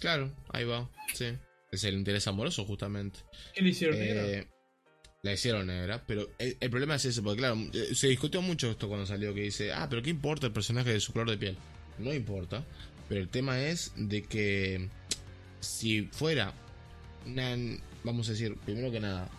Claro, 0.00 0.32
ahí 0.48 0.64
va. 0.64 0.90
Sí. 1.12 1.26
Es 1.70 1.84
el 1.84 1.94
interés 1.94 2.26
amoroso, 2.26 2.64
justamente. 2.64 3.20
¿Qué 3.54 3.60
le 3.60 3.68
hicieron 3.68 3.98
negra? 3.98 4.26
Eh, 4.26 4.48
la 5.22 5.32
hicieron 5.34 5.66
negra, 5.66 6.02
pero 6.06 6.30
el, 6.38 6.56
el 6.58 6.70
problema 6.70 6.94
es 6.94 7.04
ese, 7.04 7.20
porque 7.20 7.38
claro, 7.38 7.58
eh, 7.74 7.94
se 7.94 8.08
discutió 8.08 8.40
mucho 8.40 8.70
esto 8.70 8.88
cuando 8.88 9.06
salió, 9.06 9.34
que 9.34 9.42
dice, 9.42 9.72
ah, 9.72 9.86
pero 9.88 10.02
¿qué 10.02 10.10
importa 10.10 10.46
el 10.46 10.52
personaje 10.54 10.90
de 10.90 11.00
su 11.00 11.12
color 11.12 11.30
de 11.30 11.36
piel? 11.36 11.56
No 11.98 12.14
importa, 12.14 12.64
pero 13.08 13.20
el 13.20 13.28
tema 13.28 13.60
es 13.60 13.92
de 13.96 14.22
que 14.22 14.88
si 15.60 16.08
fuera 16.12 16.54
una, 17.26 17.56
vamos 18.04 18.28
a 18.28 18.32
decir, 18.32 18.56
primero 18.64 18.90
que 18.90 19.00
nada, 19.00 19.30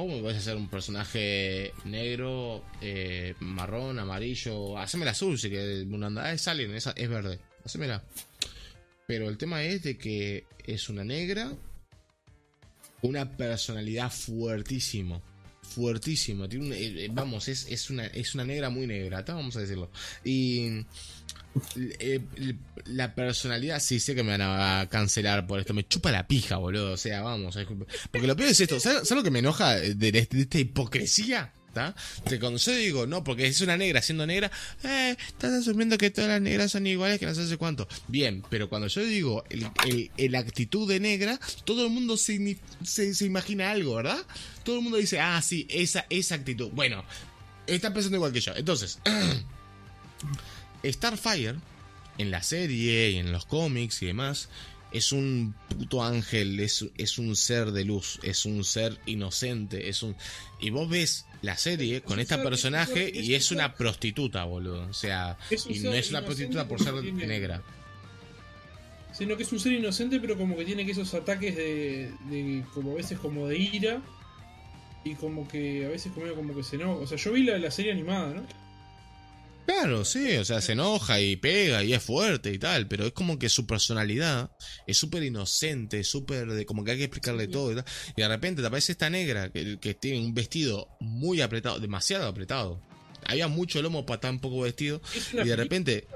¿cómo 0.00 0.22
vas 0.22 0.34
a 0.34 0.38
hacer 0.38 0.56
un 0.56 0.68
personaje 0.68 1.74
negro, 1.84 2.64
eh, 2.80 3.34
marrón, 3.40 3.98
amarillo? 3.98 4.78
Hacémela 4.78 5.10
azul, 5.10 5.38
si 5.38 5.50
que 5.50 5.86
anda, 6.02 6.24
ah, 6.24 6.32
es 6.32 6.48
alien, 6.48 6.74
es, 6.74 6.88
es 6.94 7.08
verde, 7.08 7.38
hacémela. 7.64 8.02
Pero 9.06 9.28
el 9.28 9.36
tema 9.36 9.62
es 9.62 9.82
de 9.82 9.98
que 9.98 10.46
es 10.64 10.88
una 10.88 11.04
negra 11.04 11.52
una 13.02 13.36
personalidad 13.36 14.10
fuertísimo. 14.10 15.22
Fuertísimo. 15.62 16.46
Eh, 16.46 16.48
eh, 16.52 17.08
vamos, 17.12 17.48
es, 17.48 17.66
es, 17.70 17.90
una, 17.90 18.06
es 18.06 18.34
una 18.34 18.44
negra 18.44 18.70
muy 18.70 18.86
negra, 18.86 19.22
vamos 19.28 19.56
a 19.56 19.60
decirlo. 19.60 19.90
Y 20.24 20.84
eh, 21.76 22.20
la 22.86 23.14
personalidad, 23.14 23.80
sí 23.80 24.00
sé 24.00 24.14
que 24.14 24.22
me 24.22 24.36
van 24.36 24.42
a 24.42 24.88
cancelar 24.88 25.46
por 25.46 25.60
esto. 25.60 25.74
Me 25.74 25.86
chupa 25.86 26.10
la 26.10 26.26
pija, 26.26 26.56
boludo. 26.56 26.92
O 26.92 26.96
sea, 26.96 27.22
vamos. 27.22 27.58
Porque 28.10 28.26
lo 28.26 28.36
peor 28.36 28.50
es 28.50 28.60
esto. 28.60 28.78
¿Sabes, 28.80 29.10
lo 29.10 29.22
que 29.22 29.30
me 29.30 29.40
enoja 29.40 29.74
de, 29.76 30.28
esta 30.30 30.58
hipocresía? 30.58 31.52
¿Tá? 31.72 31.94
Cuando 32.40 32.58
yo 32.58 32.72
digo, 32.72 33.06
no, 33.06 33.22
porque 33.22 33.46
es 33.46 33.60
una 33.60 33.76
negra 33.76 34.02
siendo 34.02 34.26
negra, 34.26 34.50
eh, 34.82 35.16
estás 35.28 35.52
asumiendo 35.52 35.96
que 35.98 36.10
todas 36.10 36.28
las 36.28 36.40
negras 36.42 36.72
son 36.72 36.84
iguales, 36.84 37.20
que 37.20 37.26
no 37.26 37.34
sé 37.34 37.56
cuánto. 37.58 37.86
Bien, 38.08 38.42
pero 38.50 38.68
cuando 38.68 38.88
yo 38.88 39.04
digo 39.04 39.44
el, 39.50 40.10
el- 40.16 40.34
actitud 40.34 40.88
de 40.88 40.98
negra, 40.98 41.38
todo 41.62 41.84
el 41.86 41.92
mundo 41.92 42.16
se, 42.16 42.58
se, 42.82 43.14
se 43.14 43.24
imagina 43.24 43.70
algo, 43.70 43.94
¿verdad? 43.94 44.18
Todo 44.64 44.78
el 44.78 44.82
mundo 44.82 44.98
dice, 44.98 45.20
ah, 45.20 45.40
sí, 45.42 45.68
esa, 45.70 46.06
esa 46.10 46.34
actitud. 46.34 46.70
Bueno, 46.72 47.04
están 47.68 47.94
pensando 47.94 48.16
igual 48.16 48.32
que 48.32 48.40
yo. 48.40 48.52
Entonces, 48.56 48.98
Starfire, 50.84 51.56
en 52.18 52.30
la 52.30 52.42
serie 52.42 53.10
y 53.10 53.16
en 53.16 53.32
los 53.32 53.46
cómics 53.46 54.02
y 54.02 54.06
demás, 54.06 54.48
es 54.92 55.12
un 55.12 55.54
puto 55.68 56.02
ángel, 56.02 56.58
es, 56.60 56.84
es 56.96 57.18
un 57.18 57.36
ser 57.36 57.70
de 57.70 57.84
luz, 57.84 58.18
es 58.22 58.44
un 58.44 58.64
ser 58.64 58.98
inocente, 59.06 59.88
es 59.88 60.02
un... 60.02 60.16
Y 60.60 60.70
vos 60.70 60.88
ves 60.88 61.26
la 61.42 61.56
serie 61.56 62.02
con 62.02 62.14
un 62.14 62.20
esta 62.20 62.34
ser- 62.34 62.40
es 62.40 62.44
un 62.46 62.50
personaje 62.50 63.10
y 63.14 63.34
es 63.34 63.50
una 63.52 63.74
prostituta, 63.74 64.44
boludo. 64.44 64.88
O 64.88 64.92
sea, 64.92 65.38
y 65.68 65.78
no 65.78 65.92
es 65.94 66.10
una 66.10 66.24
prostituta 66.24 66.66
por 66.68 66.82
ser 66.82 66.94
negra. 67.04 67.62
Sino 69.12 69.36
que 69.36 69.42
es 69.42 69.52
un 69.52 69.60
ser 69.60 69.72
inocente, 69.72 70.20
pero 70.20 70.36
como 70.36 70.56
que 70.56 70.64
tiene 70.64 70.84
que 70.86 70.92
esos 70.92 71.12
ataques 71.14 71.56
de, 71.56 72.12
de 72.28 72.64
como 72.74 72.92
a 72.92 72.94
veces 72.94 73.18
como 73.18 73.46
de 73.48 73.58
ira. 73.58 74.02
Y 75.04 75.14
como 75.14 75.48
que 75.48 75.86
a 75.86 75.88
veces 75.88 76.12
como, 76.12 76.32
como 76.34 76.54
que 76.54 76.62
se 76.62 76.76
enoja. 76.76 77.00
O 77.00 77.06
sea, 77.06 77.16
yo 77.16 77.32
vi 77.32 77.44
la, 77.44 77.58
la 77.58 77.70
serie 77.70 77.92
animada, 77.92 78.34
¿no? 78.34 78.42
Claro, 79.72 80.04
sí, 80.04 80.36
o 80.36 80.44
sea, 80.44 80.60
se 80.60 80.72
enoja 80.72 81.20
y 81.20 81.36
pega 81.36 81.84
y 81.84 81.92
es 81.94 82.02
fuerte 82.02 82.52
y 82.52 82.58
tal, 82.58 82.88
pero 82.88 83.06
es 83.06 83.12
como 83.12 83.38
que 83.38 83.48
su 83.48 83.66
personalidad 83.66 84.50
es 84.86 84.98
súper 84.98 85.22
inocente, 85.22 86.02
súper 86.02 86.48
de 86.52 86.66
como 86.66 86.82
que 86.84 86.90
hay 86.92 86.98
que 86.98 87.04
explicarle 87.04 87.44
Sí. 87.46 87.52
todo 87.52 87.72
y 87.72 87.76
tal. 87.76 87.84
Y 88.16 88.20
de 88.20 88.28
repente 88.28 88.62
te 88.62 88.68
aparece 88.68 88.92
esta 88.92 89.08
negra 89.10 89.50
que, 89.50 89.78
que 89.78 89.94
tiene 89.94 90.18
un 90.18 90.34
vestido 90.34 90.88
muy 91.00 91.40
apretado, 91.40 91.78
demasiado 91.78 92.26
apretado. 92.26 92.80
Había 93.26 93.48
mucho 93.48 93.80
lomo 93.80 94.04
para 94.06 94.20
tan 94.20 94.40
poco 94.40 94.60
vestido 94.62 95.00
Es 95.14 95.32
y 95.34 95.36
de 95.44 95.56
repente, 95.56 96.08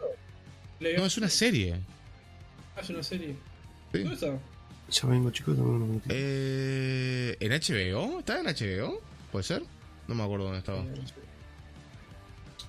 no, 0.80 1.06
es 1.06 1.16
una 1.16 1.28
serie. 1.30 1.76
Ah, 2.76 2.80
es 2.80 2.90
una 2.90 3.02
serie. 3.02 3.36
Sí. 3.92 3.98
¿Dónde 4.00 4.14
está? 4.14 4.38
Ya 4.90 5.08
vengo, 5.08 5.30
chicos, 5.30 5.56
dame 5.56 5.68
un. 5.70 6.02
Eh, 6.08 7.36
¿En 7.40 7.52
HBO? 7.52 8.18
¿Está 8.18 8.40
en 8.40 8.46
HBO? 8.46 9.00
¿Puede 9.30 9.44
ser? 9.44 9.62
No 10.08 10.14
me 10.14 10.22
acuerdo 10.24 10.44
dónde 10.46 10.58
estaba. 10.58 10.84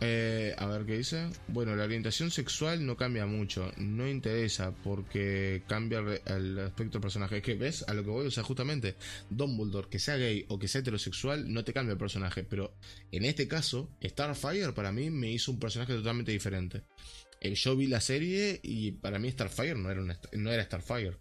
Eh, 0.02 0.54
a 0.58 0.66
ver 0.68 0.86
qué 0.86 0.98
dice. 0.98 1.30
Bueno, 1.48 1.76
la 1.76 1.86
orientación 1.86 2.32
sexual 2.32 2.86
no 2.86 2.98
cambia 2.98 3.26
mucho. 3.26 3.72
No 3.78 4.08
interesa 4.08 4.74
porque 4.84 5.64
cambia 5.68 6.00
el, 6.26 6.60
aspecto 6.60 6.94
del 6.94 7.02
personaje. 7.02 7.38
Es 7.38 7.44
que 7.44 7.56
ves 7.56 7.84
a 7.88 7.94
lo 7.94 8.04
que 8.04 8.10
voy. 8.10 8.28
O 8.28 8.32
sea, 8.32 8.44
justamente, 8.44 8.96
Dumbledore, 9.30 9.90
que 9.90 10.00
sea 10.00 10.18
gay 10.18 10.46
o 10.50 10.60
que 10.60 10.68
sea 10.68 10.82
heterosexual, 10.82 11.52
no 11.52 11.64
te 11.64 11.74
cambia 11.74 11.94
el 11.94 11.98
personaje. 11.98 12.44
Pero 12.44 12.76
en 13.12 13.26
este 13.26 13.48
caso, 13.48 13.90
Starfire 14.04 14.74
para 14.74 14.92
mí 14.92 15.10
me 15.10 15.32
hizo 15.32 15.52
un 15.52 15.60
personaje 15.60 15.94
totalmente 15.94 16.32
diferente. 16.32 16.84
Eh, 17.42 17.56
yo 17.56 17.76
vi 17.76 17.88
la 17.88 18.02
serie 18.02 18.60
y 18.64 18.92
para 18.92 19.20
mí 19.20 19.32
Starfire 19.32 19.76
no 19.76 19.92
era, 19.92 20.02
no 20.34 20.52
era 20.52 20.64
Starfire. 20.64 21.18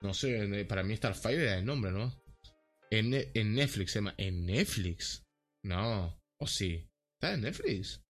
No 0.00 0.14
sé, 0.14 0.60
eh, 0.60 0.64
para 0.64 0.82
mí 0.82 0.96
Starfire 0.96 1.42
era 1.42 1.58
el 1.58 1.64
nombre, 1.64 1.92
¿no? 1.92 2.12
En, 2.90 3.14
en 3.14 3.54
Netflix 3.54 3.94
llama. 3.94 4.14
¿En 4.18 4.46
Netflix? 4.46 5.24
No. 5.62 6.20
¿O 6.38 6.46
sí? 6.46 6.88
¿Está 7.24 7.36
en 7.36 7.40
Netflix? 7.40 8.02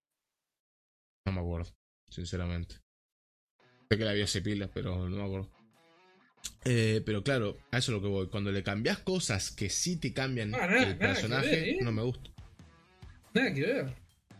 No 1.24 1.32
me 1.34 1.40
acuerdo, 1.40 1.72
sinceramente. 2.10 2.74
Sé 3.88 3.96
que 3.96 4.04
la 4.04 4.12
vi 4.12 4.22
hace 4.22 4.42
pilas, 4.42 4.70
pero 4.74 5.08
no 5.08 5.16
me 5.16 5.22
acuerdo. 5.22 5.50
Eh, 6.64 7.00
pero 7.06 7.22
claro, 7.22 7.56
a 7.70 7.78
eso 7.78 7.92
es 7.92 7.96
lo 7.96 8.02
que 8.02 8.08
voy. 8.08 8.26
Cuando 8.28 8.50
le 8.50 8.64
cambias 8.64 8.98
cosas 8.98 9.52
que 9.52 9.70
sí 9.70 9.98
te 10.00 10.12
cambian 10.12 10.52
Ah, 10.56 10.66
nada- 10.66 10.82
el 10.82 10.98
personaje, 10.98 11.48
ver, 11.48 11.68
¿eh? 11.68 11.78
no 11.82 11.92
me 11.92 12.02
gusta. 12.02 12.28
Nada 13.34 13.54
que 13.54 13.60
ver. 13.60 13.94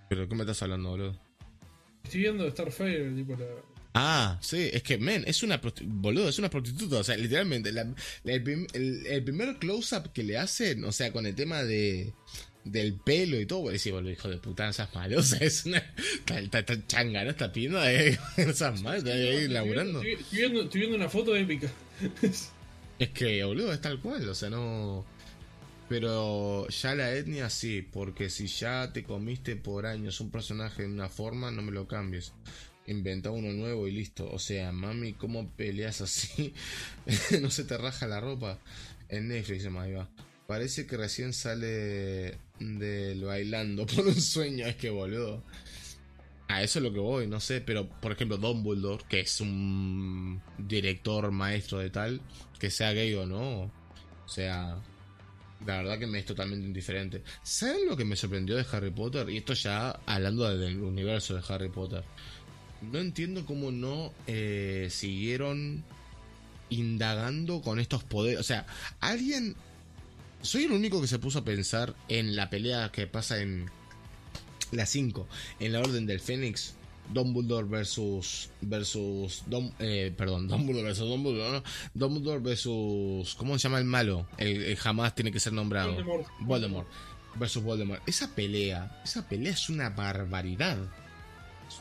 ¿Pero 0.08 0.22
de 0.22 0.28
qué 0.28 0.34
me 0.34 0.40
estás 0.42 0.60
hablando, 0.62 0.90
boludo? 0.90 1.20
Estoy 2.02 2.20
viendo 2.22 2.50
Starfire, 2.50 3.12
tipo 3.14 3.36
la. 3.36 3.46
Ah, 3.94 4.38
sí, 4.42 4.70
es 4.72 4.82
que, 4.82 4.98
men, 4.98 5.22
es 5.28 5.44
una 5.44 5.60
boludo, 5.84 6.28
es 6.28 6.40
una 6.40 6.50
prostituta, 6.50 6.96
o 6.98 7.04
sea, 7.04 7.16
literalmente, 7.16 7.70
la- 7.70 7.84
la- 8.24 8.32
el, 8.32 8.42
prim- 8.42 8.66
el- 8.72 9.06
el 9.06 9.22
primer 9.22 9.56
close-up 9.60 10.10
que 10.12 10.24
le 10.24 10.36
hacen, 10.36 10.84
o 10.84 10.90
sea, 10.90 11.12
con 11.12 11.26
el 11.26 11.36
tema 11.36 11.62
de 11.62 12.12
del 12.64 12.94
pelo 12.94 13.38
y 13.40 13.46
todo, 13.46 13.60
vos 13.60 13.72
decís, 13.72 13.92
boludo, 13.92 14.10
hijo 14.10 14.28
de 14.28 14.38
puta, 14.38 14.66
no 14.66 14.72
seas 14.72 14.94
malo, 14.94 15.18
o 15.18 15.22
sea, 15.22 15.38
es 15.42 15.64
una, 15.66 15.78
está, 16.26 16.64
changa, 16.86 17.24
¿no? 17.24 17.30
Está 17.30 17.52
pidiendo, 17.52 17.84
eh, 17.84 18.18
no 18.38 18.52
seas 18.52 18.80
malo, 18.82 18.98
está 18.98 19.12
ahí 19.12 19.28
Estoy 19.28 19.48
laburando. 19.48 20.00
viendo- 20.00 20.20
Estoy, 20.22 20.38
viendo, 20.38 20.62
estoy 20.62 20.80
viendo 20.80 20.96
una 20.96 21.08
foto 21.08 21.36
épica. 21.36 21.70
Es 22.98 23.08
que, 23.10 23.42
boludo, 23.42 23.72
es 23.72 23.80
tal 23.80 24.00
cual, 24.00 24.28
o 24.28 24.34
sea, 24.36 24.50
no... 24.50 25.04
Pero 25.88 26.66
ya 26.68 26.94
la 26.94 27.12
etnia 27.14 27.50
sí, 27.50 27.82
porque 27.82 28.30
si 28.30 28.46
ya 28.46 28.92
te 28.92 29.02
comiste 29.04 29.56
por 29.56 29.84
años 29.84 30.20
un 30.20 30.30
personaje 30.30 30.82
de 30.82 30.88
una 30.88 31.08
forma, 31.08 31.50
no 31.50 31.60
me 31.60 31.72
lo 31.72 31.86
cambies. 31.88 32.32
Inventa 32.86 33.30
uno 33.30 33.52
nuevo 33.52 33.86
y 33.88 33.92
listo. 33.92 34.30
O 34.30 34.38
sea, 34.38 34.72
mami, 34.72 35.12
¿cómo 35.12 35.48
peleas 35.50 36.00
así? 36.00 36.54
no 37.42 37.50
se 37.50 37.64
te 37.64 37.76
raja 37.76 38.06
la 38.06 38.20
ropa. 38.20 38.58
En 39.08 39.28
Netflix, 39.28 39.64
se 39.64 39.68
ahí 39.78 39.92
va. 39.92 40.08
Parece 40.46 40.86
que 40.86 40.96
recién 40.96 41.32
sale 41.32 42.38
del 42.78 43.24
bailando 43.24 43.86
por 43.94 44.06
un 44.06 44.20
sueño. 44.20 44.66
Es 44.66 44.76
que, 44.76 44.90
boludo. 44.90 45.42
A 46.48 46.62
eso 46.62 46.78
es 46.78 46.82
lo 46.82 46.92
que 46.92 46.98
voy, 46.98 47.26
no 47.26 47.40
sé. 47.40 47.60
Pero, 47.60 47.88
por 47.88 48.12
ejemplo, 48.12 48.36
Dumbledore, 48.36 49.04
que 49.08 49.20
es 49.20 49.40
un 49.40 50.42
director 50.58 51.30
maestro 51.30 51.78
de 51.78 51.90
tal, 51.90 52.20
que 52.58 52.70
sea 52.70 52.92
gay 52.92 53.14
o 53.14 53.26
no. 53.26 53.62
O 54.24 54.28
sea, 54.28 54.82
la 55.66 55.78
verdad 55.78 55.98
que 55.98 56.06
me 56.06 56.18
es 56.18 56.26
totalmente 56.26 56.66
indiferente. 56.66 57.22
¿Saben 57.42 57.86
lo 57.86 57.96
que 57.96 58.04
me 58.04 58.16
sorprendió 58.16 58.56
de 58.56 58.66
Harry 58.70 58.90
Potter? 58.90 59.28
Y 59.30 59.38
esto 59.38 59.54
ya 59.54 60.00
hablando 60.06 60.56
del 60.56 60.82
universo 60.82 61.34
de 61.34 61.42
Harry 61.48 61.70
Potter. 61.70 62.04
No 62.82 62.98
entiendo 62.98 63.46
cómo 63.46 63.70
no 63.70 64.12
eh, 64.26 64.88
siguieron 64.90 65.84
indagando 66.68 67.62
con 67.62 67.78
estos 67.78 68.04
poderes. 68.04 68.40
O 68.40 68.44
sea, 68.44 68.66
alguien... 69.00 69.56
Soy 70.44 70.64
el 70.64 70.72
único 70.72 71.00
que 71.00 71.06
se 71.08 71.18
puso 71.18 71.38
a 71.40 71.44
pensar 71.44 71.94
en 72.08 72.36
la 72.36 72.50
pelea 72.50 72.90
que 72.92 73.06
pasa 73.06 73.40
en 73.40 73.70
la 74.72 74.86
5, 74.86 75.26
en 75.60 75.72
la 75.72 75.80
Orden 75.80 76.06
del 76.06 76.20
Fénix. 76.20 76.74
Dumbledore 77.12 77.66
versus 77.68 78.48
versus 78.62 79.44
Dom- 79.46 79.74
eh, 79.78 80.10
perdón 80.16 80.48
Dumbledore 80.48 80.84
versus 80.84 81.06
Dumbledore 81.06 81.52
no, 81.58 81.62
Dumbledore 81.92 82.40
versus 82.40 83.34
¿cómo 83.34 83.58
se 83.58 83.64
llama 83.64 83.76
el 83.78 83.84
malo? 83.84 84.26
el, 84.38 84.62
el 84.62 84.76
jamás 84.76 85.14
tiene 85.14 85.30
que 85.30 85.38
ser 85.38 85.52
nombrado 85.52 85.92
Voldemort. 85.92 86.26
Voldemort 86.40 86.88
versus 87.34 87.62
Voldemort. 87.62 88.00
Esa 88.08 88.34
pelea, 88.34 89.02
esa 89.04 89.28
pelea 89.28 89.52
es 89.52 89.68
una 89.68 89.90
barbaridad. 89.90 90.78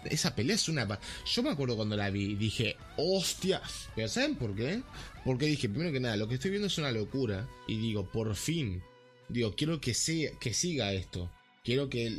Esa 0.06 0.36
pelea 0.36 0.56
es 0.56 0.70
una... 0.70 1.00
Yo 1.26 1.44
me 1.44 1.50
acuerdo 1.50 1.76
cuando 1.76 1.96
la 1.96 2.10
vi 2.10 2.32
y 2.32 2.36
dije, 2.36 2.78
hostia. 2.98 3.62
Pero 3.96 4.08
¿saben 4.08 4.36
por 4.36 4.56
qué? 4.56 4.82
Porque 5.26 5.46
dije, 5.46 5.70
primero 5.70 5.92
que 5.92 6.00
nada, 6.00 6.18
lo 6.18 6.28
que 6.28 6.36
estoy 6.36 6.52
viendo 6.52 6.68
es 6.68 6.78
una 6.78 6.92
locura. 6.92 7.48
Y 7.68 7.78
digo, 7.78 8.10
por 8.12 8.36
fin. 8.36 8.82
Digo, 9.30 9.56
quiero 9.56 9.80
que, 9.80 9.94
sea, 9.94 10.32
que 10.40 10.54
siga 10.54 10.94
esto. 10.94 11.32
Quiero 11.64 11.90
que 11.90 12.10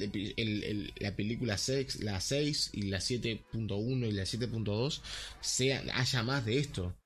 la 1.00 1.14
película 1.16 1.58
6, 1.58 2.00
la 2.00 2.18
6 2.18 2.70
y 2.72 2.82
la 2.82 2.98
7.1 2.98 4.08
y 4.08 4.12
la 4.12 4.22
7.2 4.22 5.00
sean, 5.42 5.90
haya 5.90 6.22
más 6.22 6.46
de 6.46 6.58
esto. 6.58 6.96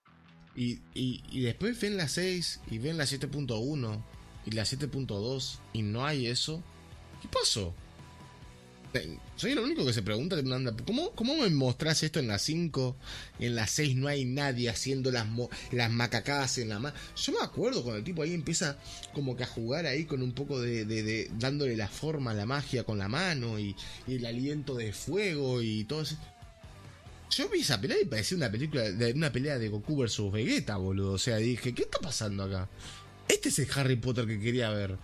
Y, 0.54 0.80
y, 0.94 1.22
y 1.32 1.40
después 1.40 1.80
ven 1.80 1.96
la 1.96 2.06
6 2.06 2.60
y 2.70 2.78
ven 2.78 2.96
la 2.96 3.04
7.1 3.04 4.04
y 4.46 4.50
la 4.52 4.62
7.2 4.62 5.58
y 5.72 5.82
no 5.82 6.06
hay 6.06 6.26
eso. 6.26 6.62
¿Qué 7.20 7.28
pasó? 7.28 7.74
Soy 9.36 9.52
el 9.52 9.58
único 9.58 9.84
que 9.84 9.92
se 9.92 10.02
pregunta, 10.02 10.36
¿cómo, 10.86 11.10
¿cómo 11.12 11.36
me 11.36 11.50
mostrás 11.50 12.02
esto 12.02 12.18
en 12.18 12.28
la 12.28 12.38
5? 12.38 12.96
En 13.38 13.54
la 13.54 13.66
6 13.66 13.96
no 13.96 14.08
hay 14.08 14.24
nadie 14.24 14.70
haciendo 14.70 15.10
las, 15.10 15.26
las 15.72 15.90
macacadas 15.90 16.58
en 16.58 16.70
la 16.70 16.78
mano. 16.78 16.96
Yo 17.16 17.32
me 17.32 17.40
acuerdo 17.42 17.82
cuando 17.82 17.98
el 17.98 18.04
tipo 18.04 18.22
ahí 18.22 18.34
empieza 18.34 18.78
como 19.12 19.36
que 19.36 19.44
a 19.44 19.46
jugar 19.46 19.86
ahí 19.86 20.04
con 20.04 20.22
un 20.22 20.32
poco 20.32 20.60
de, 20.60 21.30
dándole 21.38 21.76
la 21.76 21.88
forma 21.88 22.34
la 22.34 22.46
magia 22.46 22.84
con 22.84 22.98
la 22.98 23.08
mano 23.08 23.58
y, 23.58 23.76
y 24.06 24.16
el 24.16 24.26
aliento 24.26 24.74
de 24.74 24.92
fuego 24.92 25.62
y 25.62 25.84
todo 25.84 26.02
eso. 26.02 26.16
Yo 27.30 27.48
vi 27.48 27.60
esa 27.60 27.80
pelea 27.80 27.98
y 28.00 28.06
parecía 28.06 28.38
una 28.38 28.50
película 28.50 28.90
de 28.90 29.12
una 29.12 29.30
pelea 29.30 29.58
de 29.58 29.68
Goku 29.68 29.98
versus 29.98 30.32
Vegeta, 30.32 30.76
boludo. 30.76 31.12
O 31.12 31.18
sea, 31.18 31.36
dije, 31.36 31.74
¿qué 31.74 31.82
está 31.82 31.98
pasando 31.98 32.44
acá? 32.44 32.68
Este 33.28 33.50
es 33.50 33.58
el 33.58 33.68
Harry 33.74 33.96
Potter 33.96 34.26
que 34.26 34.40
quería 34.40 34.70
ver. 34.70 34.96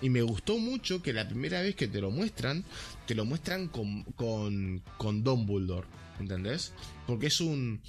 Y 0.00 0.10
me 0.10 0.22
gustó 0.22 0.58
mucho 0.58 1.02
que 1.02 1.12
la 1.12 1.28
primera 1.28 1.60
vez 1.60 1.76
que 1.76 1.88
te 1.88 2.00
lo 2.00 2.10
muestran, 2.10 2.64
te 3.06 3.14
lo 3.14 3.24
muestran 3.24 3.68
con, 3.68 4.04
con, 4.16 4.82
con 4.96 5.22
Dumbledore. 5.22 5.86
¿Entendés? 6.18 6.72
Porque 7.06 7.26
es 7.26 7.40
un... 7.40 7.82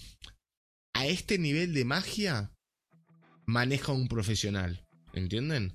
A 0.93 1.05
este 1.05 1.37
nivel 1.37 1.73
de 1.73 1.85
magia 1.85 2.51
maneja 3.45 3.91
un 3.91 4.07
profesional. 4.07 4.85
¿Entienden? 5.13 5.73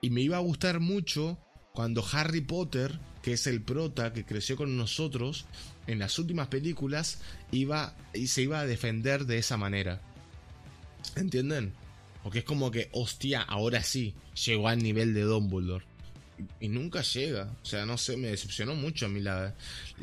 Y 0.00 0.10
me 0.10 0.20
iba 0.20 0.36
a 0.36 0.40
gustar 0.40 0.80
mucho 0.80 1.38
cuando 1.72 2.04
Harry 2.12 2.40
Potter, 2.40 2.98
que 3.22 3.34
es 3.34 3.46
el 3.46 3.62
prota 3.62 4.12
que 4.12 4.24
creció 4.24 4.56
con 4.56 4.76
nosotros, 4.76 5.46
en 5.86 5.98
las 5.98 6.18
últimas 6.18 6.48
películas 6.48 7.20
iba 7.50 7.94
y 8.14 8.28
se 8.28 8.42
iba 8.42 8.60
a 8.60 8.66
defender 8.66 9.26
de 9.26 9.38
esa 9.38 9.56
manera. 9.56 10.00
¿Entienden? 11.16 11.72
Porque 12.22 12.40
es 12.40 12.44
como 12.44 12.70
que, 12.70 12.88
hostia, 12.92 13.42
ahora 13.42 13.82
sí, 13.82 14.14
llegó 14.46 14.68
al 14.68 14.82
nivel 14.82 15.14
de 15.14 15.22
Dumbledore. 15.22 15.84
Y, 16.60 16.66
y 16.66 16.68
nunca 16.68 17.02
llega. 17.02 17.54
O 17.62 17.64
sea, 17.64 17.86
no 17.86 17.96
sé, 17.96 18.16
me 18.16 18.28
decepcionó 18.28 18.74
mucho 18.74 19.06
a 19.06 19.08
mí 19.08 19.20
la, 19.20 19.54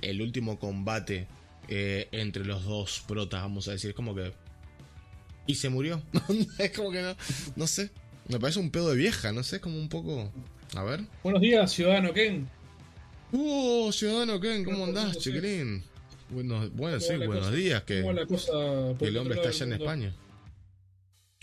el 0.02 0.22
último 0.22 0.60
combate 0.60 1.28
eh, 1.68 2.08
entre 2.12 2.46
los 2.46 2.64
dos 2.64 3.04
protas, 3.08 3.42
vamos 3.42 3.68
a 3.68 3.72
decir. 3.72 3.92
Es 3.92 3.96
como 3.96 4.16
que... 4.16 4.34
Y 5.48 5.56
se 5.56 5.70
murió. 5.70 6.02
es 6.58 6.72
como 6.72 6.92
que 6.92 7.02
no, 7.02 7.16
no 7.56 7.68
sé. 7.68 7.92
Me 8.28 8.40
parece 8.40 8.60
un 8.60 8.72
pedo 8.72 8.90
de 8.90 8.96
vieja, 8.96 9.32
no 9.32 9.44
sé, 9.44 9.60
como 9.60 9.78
un 9.78 9.90
poco... 9.90 10.32
A 10.76 10.84
ver. 10.84 11.02
Buenos 11.24 11.42
días, 11.42 11.72
ciudadano 11.72 12.12
Ken. 12.12 12.50
¡Uh, 13.32 13.92
ciudadano 13.92 14.40
Ken! 14.40 14.64
¿Cómo 14.64 14.80
¿Cómo 14.80 14.88
andás, 14.88 15.18
chiquilín? 15.20 15.84
Bueno, 16.30 16.70
bueno 16.72 16.98
¿Cómo 16.98 17.00
sí, 17.00 17.18
buenos 17.18 17.46
cosa? 17.46 17.52
días, 17.52 17.84
que, 17.84 18.02
¿Cómo 18.02 18.14
va 18.14 18.22
la 18.22 18.26
cosa 18.26 18.52
por 18.52 18.98
que 18.98 19.08
el 19.08 19.18
hombre 19.18 19.36
está 19.36 19.50
allá 19.50 19.66
en? 19.66 19.74
España. 19.74 20.16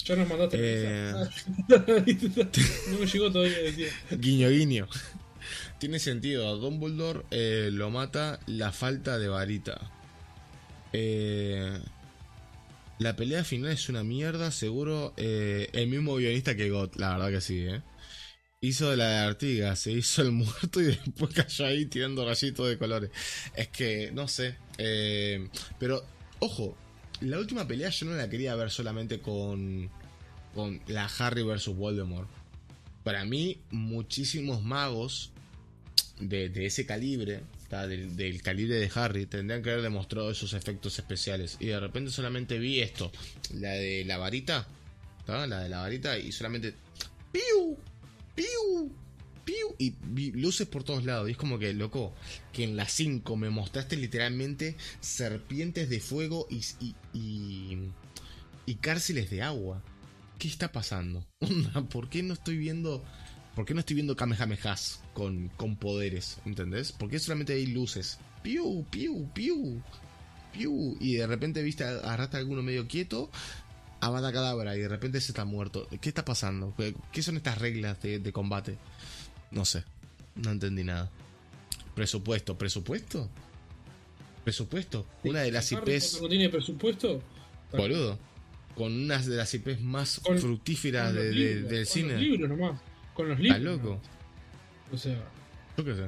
Ya 0.05 0.17
nos 0.17 0.29
mandaste 0.29 0.57
Eh. 0.61 1.13
mensaje. 1.15 1.43
No 2.91 2.99
me 2.99 3.07
llegó 3.07 3.31
todavía, 3.33 3.59
decía. 3.59 3.89
Guiño, 4.11 4.49
guiño. 4.51 4.89
Tiene 5.79 5.99
sentido, 5.99 6.49
a 6.49 6.53
Dumbledore 6.53 7.23
eh, 7.31 7.71
lo 7.73 7.91
mata 7.91 8.39
la 8.47 8.73
falta 8.73 9.19
de 9.19 9.29
varita. 9.29 9.91
Eh, 10.93 11.79
la 12.99 13.17
pelea 13.17 13.43
final 13.45 13.73
es 13.73 13.89
una 13.89 14.05
mierda, 14.05 14.51
seguro. 14.53 15.13
eh, 15.17 15.69
el 15.73 15.89
mismo 15.89 16.17
guionista 16.17 16.55
que 16.57 16.71
God, 16.71 16.95
la 16.97 17.11
verdad 17.17 17.31
que 17.31 17.41
sí, 17.41 17.59
¿eh? 17.61 17.83
Hizo 18.61 18.91
de 18.91 18.97
la 18.97 19.09
de 19.09 19.17
Artigas, 19.19 19.81
se 19.81 19.91
hizo 19.93 20.23
el 20.23 20.31
muerto 20.33 20.81
y 20.81 20.85
después 20.85 21.35
cayó 21.35 21.65
ahí 21.67 21.87
tirando 21.87 22.25
rayitos 22.25 22.69
de 22.69 22.79
colores. 22.79 23.11
Es 23.57 23.69
que, 23.69 24.11
no 24.13 24.29
sé. 24.29 24.55
pero, 25.81 26.05
ojo, 26.39 26.77
la 27.23 27.39
última 27.39 27.67
pelea 27.67 27.91
yo 27.91 28.07
no 28.07 28.15
la 28.15 28.29
quería 28.29 28.55
ver 28.55 28.71
solamente 28.71 29.21
con, 29.21 29.91
con 30.55 30.81
la 30.87 31.07
Harry 31.19 31.43
versus 31.43 31.77
Voldemort. 31.77 32.29
Para 33.03 33.25
mí, 33.25 33.59
muchísimos 33.71 34.63
magos 34.63 35.33
de, 36.21 36.51
ese 36.67 36.87
calibre, 36.87 37.43
del, 37.71 38.17
del 38.17 38.43
calibre 38.43 38.77
de 38.77 38.91
Harry, 38.95 39.27
tendrían 39.27 39.63
que 39.63 39.71
haber 39.71 39.83
demostrado 39.83 40.31
esos 40.31 40.53
efectos 40.53 40.99
especiales. 40.99 41.57
Y 41.59 41.67
de 41.67 41.81
repente 41.81 42.11
solamente 42.11 42.59
vi 42.59 42.81
esto, 42.81 43.11
la 43.55 43.71
de 43.71 44.05
la 44.05 44.19
varita, 44.19 44.67
la 45.27 45.61
de 45.61 45.69
la 45.69 45.81
varita, 45.81 46.19
y 46.19 46.31
solamente... 46.33 46.75
¡Piu! 47.33 47.77
¡Piu! 48.35 48.93
¡Piu! 49.45 49.75
Y 49.79 50.33
luces 50.33 50.69
por 50.69 50.85
todos 50.85 51.05
lados. 51.05 51.29
Y 51.29 51.33
es 51.33 51.37
como 51.37 51.59
que, 51.59 51.73
loco, 51.73 52.15
que 52.53 52.65
en 52.65 52.77
las 52.77 52.93
5 52.93 53.37
me 53.37 53.51
mostraste 53.51 53.97
literalmente 53.97 54.77
serpientes 55.01 55.89
de 55.89 56.01
fuego 56.01 56.47
y, 56.51 56.63
y, 57.13 58.75
cárceles 58.77 59.31
de 59.31 59.43
agua. 59.43 59.83
¿Qué 60.39 60.49
está 60.49 60.73
pasando? 60.73 61.27
¿Por 61.91 62.09
qué 62.09 62.23
no 62.23 62.35
estoy 62.35 62.57
viendo... 62.57 63.05
¿Por 63.55 63.67
qué 63.67 63.75
no 63.75 63.81
estoy 63.81 63.95
viendo 63.95 64.17
Kamehamehas 64.17 65.03
con, 65.13 65.49
con 65.51 65.77
poderes? 65.77 66.39
¿Entendés? 66.47 66.91
¿Por 66.93 67.11
qué 67.11 67.19
solamente 67.19 67.53
hay 67.53 67.67
luces? 67.67 68.19
¡Piu! 68.43 68.87
¡Piu! 68.91 69.29
¡Piu! 69.35 69.83
¡Piu! 70.55 70.97
Y 71.01 71.17
de 71.17 71.27
repente 71.27 71.63
viste, 71.63 71.85
agarraste 71.85 72.39
a 72.39 72.41
alguno 72.41 72.63
medio 72.63 72.89
quieto, 72.89 73.31
Avada 74.01 74.33
Cadabra, 74.33 74.75
y 74.75 74.81
de 74.81 74.89
repente 74.89 75.21
se 75.21 75.33
está 75.33 75.45
muerto. 75.45 75.87
¿Qué 76.01 76.09
está 76.09 76.25
pasando? 76.25 76.75
¿Qué, 77.13 77.23
son 77.23 77.37
estas 77.37 77.59
reglas 77.59 78.01
de 78.01 78.33
combate? 78.33 78.79
No 79.53 79.65
sé. 79.65 79.85
No 80.37 80.51
entendí 80.51 80.83
nada. 80.85 81.11
Presupuesto, 81.95 82.57
¿presupuesto? 82.57 83.29
Presupuesto. 84.45 85.07
Una 85.25 85.41
de 85.41 85.53
las 85.53 85.71
IPs. 85.71 86.21
¿No 86.23 86.29
tiene 86.29 86.49
presupuesto? 86.49 87.23
Boludo. 87.73 88.19
Con 88.75 88.93
una 88.93 89.19
de 89.19 89.37
las 89.37 89.53
IPs 89.55 89.81
más 89.81 90.21
Con- 90.21 90.39
fructíferas 90.39 91.09
Con 91.09 91.15
los 91.17 91.25
de- 91.25 91.29
de- 91.31 91.35
libros, 91.37 91.71
del 91.71 91.85
con 91.85 91.93
cine. 91.93 92.13
los 92.15 92.21
libros 92.23 92.49
nomás. 92.51 92.81
Con 93.15 93.29
los 93.29 93.39
¿Estás 93.41 93.59
libros. 93.61 93.77
loco? 93.77 93.89
nomás. 93.91 94.07
O 94.93 94.97
sea, 94.99 95.29
Yo 95.77 95.85
qué 95.85 95.95
sé. 95.95 96.05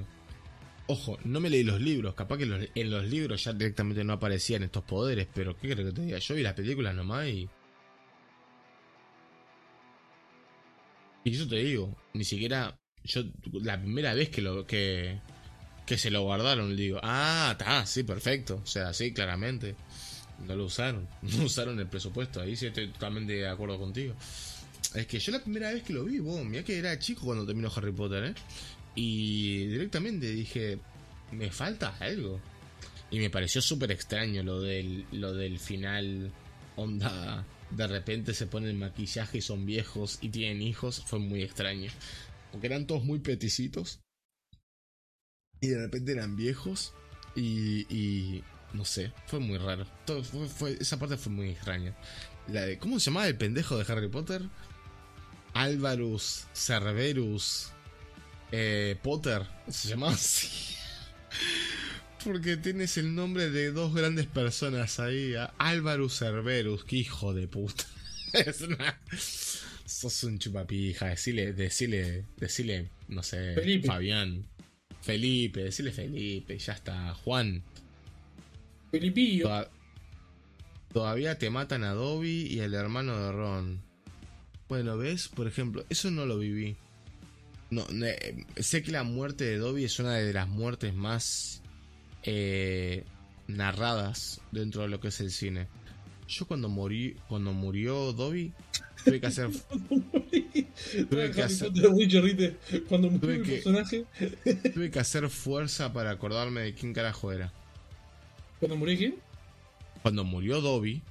Ojo, 0.86 1.18
no 1.24 1.40
me 1.40 1.48
leí 1.48 1.62
los 1.62 1.80
libros. 1.80 2.14
Capaz 2.14 2.36
que 2.38 2.46
los- 2.46 2.66
en 2.74 2.90
los 2.90 3.04
libros 3.06 3.44
ya 3.44 3.52
directamente 3.52 4.04
no 4.04 4.14
aparecían 4.14 4.62
estos 4.62 4.84
poderes. 4.84 5.26
Pero 5.34 5.54
¿qué 5.56 5.70
crees 5.72 5.88
que 5.88 5.92
te 5.94 6.02
diga? 6.02 6.18
Yo 6.18 6.34
vi 6.34 6.42
las 6.42 6.54
películas 6.54 6.94
nomás 6.94 7.26
y. 7.28 7.48
Y 11.24 11.34
eso 11.34 11.46
te 11.48 11.56
digo. 11.56 11.94
Ni 12.12 12.24
siquiera. 12.24 12.76
Yo, 13.04 13.22
la 13.52 13.78
primera 13.80 14.14
vez 14.14 14.30
que 14.30 14.42
lo. 14.42 14.66
que. 14.66 15.18
que 15.86 15.98
se 15.98 16.10
lo 16.10 16.22
guardaron, 16.22 16.76
digo. 16.76 17.00
Ah, 17.02 17.50
está, 17.52 17.86
sí, 17.86 18.02
perfecto. 18.02 18.60
O 18.62 18.66
sea, 18.66 18.92
sí, 18.92 19.12
claramente. 19.12 19.76
No 20.46 20.56
lo 20.56 20.64
usaron. 20.64 21.08
No 21.22 21.44
usaron 21.44 21.78
el 21.78 21.86
presupuesto. 21.86 22.40
Ahí 22.40 22.56
sí 22.56 22.66
estoy 22.66 22.88
totalmente 22.88 23.34
de 23.34 23.48
acuerdo 23.48 23.78
contigo. 23.78 24.14
Es 24.94 25.06
que 25.06 25.18
yo 25.18 25.32
la 25.32 25.42
primera 25.42 25.72
vez 25.72 25.82
que 25.82 25.92
lo 25.92 26.04
vi, 26.04 26.18
vos, 26.18 26.44
mirá 26.44 26.62
que 26.62 26.78
era 26.78 26.98
chico 26.98 27.22
cuando 27.24 27.44
terminó 27.46 27.70
Harry 27.74 27.92
Potter, 27.92 28.24
¿eh? 28.24 28.34
Y 28.94 29.66
directamente 29.66 30.26
dije, 30.30 30.78
me 31.32 31.50
falta 31.50 31.96
algo. 31.98 32.40
Y 33.10 33.18
me 33.18 33.30
pareció 33.30 33.60
súper 33.60 33.90
extraño 33.90 34.42
lo 34.42 34.60
del, 34.60 35.04
lo 35.12 35.32
del 35.32 35.58
final. 35.58 36.30
Onda, 36.76 37.44
de 37.70 37.86
repente 37.86 38.34
se 38.34 38.46
ponen 38.46 38.78
maquillaje 38.78 39.38
y 39.38 39.40
son 39.40 39.66
viejos 39.66 40.18
y 40.20 40.28
tienen 40.28 40.62
hijos. 40.62 41.02
Fue 41.06 41.18
muy 41.18 41.42
extraño. 41.42 41.90
Porque 42.54 42.68
eran 42.68 42.86
todos 42.86 43.02
muy 43.02 43.18
peticitos. 43.18 43.98
Y 45.60 45.66
de 45.66 45.76
repente 45.76 46.12
eran 46.12 46.36
viejos. 46.36 46.94
Y, 47.34 48.44
no 48.72 48.84
sé, 48.84 49.12
fue 49.26 49.40
muy 49.40 49.58
raro. 49.58 49.84
Esa 50.78 50.96
parte 51.00 51.16
fue 51.16 51.32
muy 51.32 51.50
extraña. 51.50 51.96
¿Cómo 52.78 53.00
se 53.00 53.06
llamaba 53.06 53.26
el 53.26 53.36
pendejo 53.36 53.76
de 53.76 53.92
Harry 53.92 54.08
Potter? 54.08 54.42
Alvarus 55.52 56.46
Cerberus 56.54 57.72
eh, 58.52 59.00
Potter. 59.02 59.44
Se 59.68 59.88
llamaba 59.88 60.12
así. 60.12 60.76
Porque 62.24 62.56
tienes 62.56 62.96
el 62.98 63.16
nombre 63.16 63.50
de 63.50 63.72
dos 63.72 63.92
grandes 63.92 64.26
personas 64.26 65.00
ahí. 65.00 65.34
Alvarus 65.58 66.20
Cerberus. 66.20 66.84
Qué 66.84 66.98
hijo 66.98 67.34
de 67.34 67.48
puta. 67.48 67.84
Es 68.32 68.60
una- 68.60 69.00
Sos 69.84 70.24
un 70.24 70.38
chupapija. 70.38 71.06
Decile, 71.08 71.52
decile, 71.52 72.24
decile, 72.38 72.88
no 73.08 73.22
sé, 73.22 73.54
Felipe. 73.54 73.86
Fabián. 73.88 74.46
Felipe, 75.02 75.64
decile 75.64 75.92
Felipe, 75.92 76.58
ya 76.58 76.72
está. 76.72 77.14
Juan, 77.14 77.62
Filipillo. 78.90 79.44
Toda- 79.44 79.70
Todavía 80.92 81.38
te 81.38 81.50
matan 81.50 81.82
a 81.82 81.92
Dobby 81.92 82.46
y 82.46 82.60
al 82.60 82.72
hermano 82.72 83.18
de 83.18 83.32
Ron. 83.32 83.82
Bueno, 84.68 84.96
¿ves? 84.96 85.26
Por 85.26 85.48
ejemplo, 85.48 85.84
eso 85.90 86.10
no 86.12 86.24
lo 86.24 86.38
viví. 86.38 86.76
No, 87.70 87.84
sé 88.56 88.82
que 88.84 88.92
la 88.92 89.02
muerte 89.02 89.42
de 89.44 89.58
Dobby 89.58 89.84
es 89.84 89.98
una 89.98 90.14
de 90.14 90.32
las 90.32 90.46
muertes 90.48 90.94
más 90.94 91.62
eh, 92.22 93.04
narradas 93.48 94.40
dentro 94.52 94.82
de 94.82 94.88
lo 94.88 95.00
que 95.00 95.08
es 95.08 95.18
el 95.20 95.32
cine. 95.32 95.66
Yo 96.28 96.46
cuando 96.46 96.68
morí, 96.68 97.16
cuando 97.28 97.52
murió 97.52 98.12
Dobby, 98.12 98.52
tuve 99.04 99.20
que 99.20 99.26
hacer, 99.26 99.50
tuve 101.10 101.30
que 101.30 101.42
hacer-. 101.42 101.72
Cuando 102.88 103.10
murió 103.10 103.20
Tuve 103.20 103.34
el 103.36 103.42
que- 103.42 103.52
personaje. 103.52 104.04
tuve 104.72 104.90
que 104.90 104.98
hacer 104.98 105.28
fuerza 105.30 105.92
para 105.92 106.10
acordarme 106.10 106.62
de 106.62 106.74
quién 106.74 106.92
carajo 106.92 107.32
era. 107.32 107.52
¿Cuando 108.60 108.76
murió 108.76 108.96
quién? 108.96 109.14
Cuando 110.02 110.24
murió 110.24 110.60
Dobby, 110.60 111.02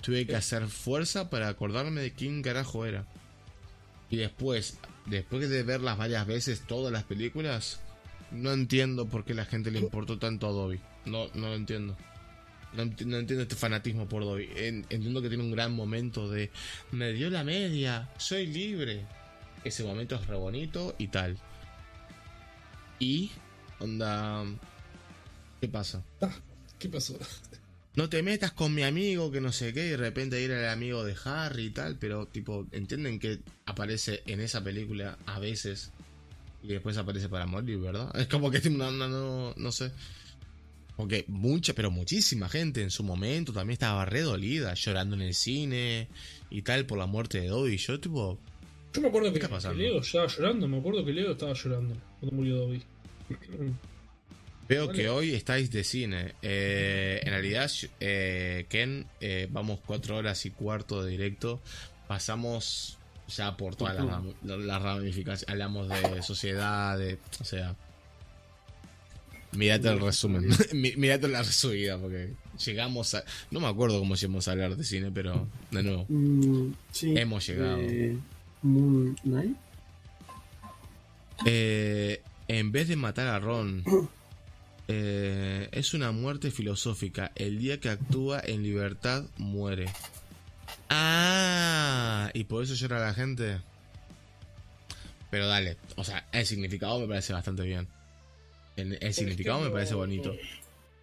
tuve 0.00 0.26
que 0.26 0.36
hacer 0.36 0.66
fuerza 0.68 1.30
para 1.30 1.48
acordarme 1.48 2.00
de 2.00 2.12
quién 2.12 2.42
carajo 2.42 2.84
era. 2.86 3.04
Y 4.10 4.16
después, 4.16 4.78
después 5.06 5.48
de 5.48 5.62
verlas 5.62 5.98
varias 5.98 6.26
veces, 6.26 6.62
todas 6.66 6.92
las 6.92 7.04
películas, 7.04 7.80
no 8.32 8.52
entiendo 8.52 9.06
por 9.06 9.24
qué 9.24 9.34
la 9.34 9.44
gente 9.44 9.70
le 9.70 9.78
importó 9.80 10.18
tanto 10.18 10.46
a 10.46 10.50
Dobby. 10.50 10.80
No, 11.04 11.26
no 11.34 11.48
lo 11.48 11.54
entiendo. 11.54 11.96
No, 12.74 12.82
ent- 12.84 13.04
no 13.06 13.16
entiendo 13.18 13.42
este 13.42 13.56
fanatismo 13.56 14.08
por 14.08 14.22
Dobby. 14.24 14.48
En- 14.56 14.86
entiendo 14.90 15.22
que 15.22 15.28
tiene 15.28 15.42
un 15.44 15.50
gran 15.52 15.74
momento 15.74 16.30
de 16.30 16.50
me 16.92 17.12
dio 17.12 17.30
la 17.30 17.44
media, 17.44 18.08
soy 18.18 18.46
libre. 18.46 19.04
Ese 19.64 19.84
momento 19.84 20.14
es 20.16 20.26
re 20.26 20.36
bonito 20.36 20.94
y 20.98 21.08
tal. 21.08 21.36
Y, 22.98 23.30
onda, 23.80 24.44
¿qué 25.60 25.68
pasa? 25.68 26.02
¿Qué 26.78 26.88
pasó? 26.88 27.16
no 27.96 28.08
te 28.08 28.22
metas 28.22 28.52
con 28.52 28.72
mi 28.74 28.84
amigo, 28.84 29.32
que 29.32 29.40
no 29.40 29.50
sé 29.50 29.72
qué, 29.72 29.86
y 29.86 29.90
de 29.90 29.96
repente 29.96 30.40
ir 30.40 30.52
al 30.52 30.68
amigo 30.68 31.02
de 31.02 31.16
Harry 31.24 31.64
y 31.66 31.70
tal, 31.70 31.96
pero 31.96 32.26
tipo, 32.26 32.64
entienden 32.70 33.18
que 33.18 33.40
aparece 33.66 34.22
en 34.26 34.40
esa 34.40 34.62
película 34.62 35.18
a 35.26 35.40
veces 35.40 35.90
y 36.62 36.68
después 36.68 36.96
aparece 36.96 37.28
para 37.28 37.46
morir, 37.46 37.78
¿verdad? 37.78 38.14
Es 38.16 38.28
como 38.28 38.52
que 38.52 38.60
no, 38.70 38.92
no, 38.92 39.08
no, 39.08 39.52
no 39.56 39.72
sé. 39.72 39.90
Porque 40.98 41.24
mucha, 41.28 41.74
pero 41.74 41.92
muchísima 41.92 42.48
gente 42.48 42.82
en 42.82 42.90
su 42.90 43.04
momento 43.04 43.52
también 43.52 43.74
estaba 43.74 44.04
re 44.04 44.22
dolida, 44.22 44.74
llorando 44.74 45.14
en 45.14 45.22
el 45.22 45.32
cine 45.32 46.08
y 46.50 46.62
tal 46.62 46.86
por 46.86 46.98
la 46.98 47.06
muerte 47.06 47.40
de 47.40 47.46
Dobby. 47.46 47.76
Yo 47.76 48.00
tipo, 48.00 48.36
Yo 48.92 49.02
me 49.02 49.06
acuerdo 49.06 49.32
¿Qué 49.32 49.38
que, 49.38 49.46
que 49.46 49.74
Leo 49.74 50.00
estaba 50.00 50.26
llorando, 50.26 50.66
me 50.66 50.78
acuerdo 50.78 51.04
que 51.04 51.12
Leo 51.12 51.30
estaba 51.30 51.52
llorando 51.52 51.94
cuando 52.18 52.36
murió 52.36 52.56
Dobby. 52.56 52.82
Veo 54.68 54.88
Vale. 54.88 54.98
que 54.98 55.08
hoy 55.08 55.34
estáis 55.34 55.70
de 55.70 55.84
cine. 55.84 56.34
Eh, 56.42 57.20
en 57.22 57.30
realidad, 57.30 57.70
eh, 58.00 58.66
Ken, 58.68 59.06
eh, 59.20 59.46
vamos 59.52 59.78
cuatro 59.86 60.16
horas 60.16 60.44
y 60.46 60.50
cuarto 60.50 61.04
de 61.04 61.12
directo. 61.12 61.60
Pasamos 62.08 62.98
ya 63.28 63.56
por 63.56 63.76
todas 63.76 63.94
las, 63.94 64.24
las 64.42 64.82
ramificaciones. 64.82 65.48
Hablamos 65.48 65.88
de 65.88 66.22
sociedad, 66.24 66.98
de, 66.98 67.18
o 67.40 67.44
sea... 67.44 67.76
Mirate 69.52 69.88
el 69.88 70.00
resumen. 70.00 70.48
Mirate 70.72 71.28
la 71.28 71.42
resumida, 71.42 71.98
porque 71.98 72.34
llegamos 72.64 73.14
a... 73.14 73.24
No 73.50 73.60
me 73.60 73.66
acuerdo 73.66 73.98
cómo 73.98 74.14
llegamos 74.14 74.46
a 74.48 74.52
hablar 74.52 74.76
de 74.76 74.84
cine, 74.84 75.10
pero 75.12 75.48
de 75.70 75.82
nuevo. 75.82 76.06
Mm, 76.08 76.72
sí. 76.92 77.14
Hemos 77.16 77.46
llegado. 77.46 77.78
eh, 77.80 78.16
Moon 78.62 79.16
Knight. 79.22 79.56
Eh, 81.46 82.22
en 82.48 82.72
vez 82.72 82.88
de 82.88 82.96
matar 82.96 83.28
a 83.28 83.38
Ron, 83.38 83.84
eh, 84.88 85.68
es 85.72 85.94
una 85.94 86.12
muerte 86.12 86.50
filosófica. 86.50 87.32
El 87.34 87.58
día 87.58 87.80
que 87.80 87.88
actúa 87.88 88.40
en 88.44 88.62
libertad, 88.62 89.24
muere. 89.38 89.86
Ah, 90.90 92.30
y 92.34 92.44
por 92.44 92.64
eso 92.64 92.74
llora 92.74 92.98
la 93.00 93.14
gente. 93.14 93.58
Pero 95.30 95.46
dale, 95.46 95.76
o 95.96 96.04
sea, 96.04 96.26
el 96.32 96.46
significado 96.46 96.98
me 97.00 97.06
parece 97.06 97.32
bastante 97.34 97.62
bien. 97.62 97.86
El, 98.78 98.96
el 99.00 99.12
significado 99.14 99.60
me 99.60 99.70
parece 99.70 99.94
bonito. 99.94 100.34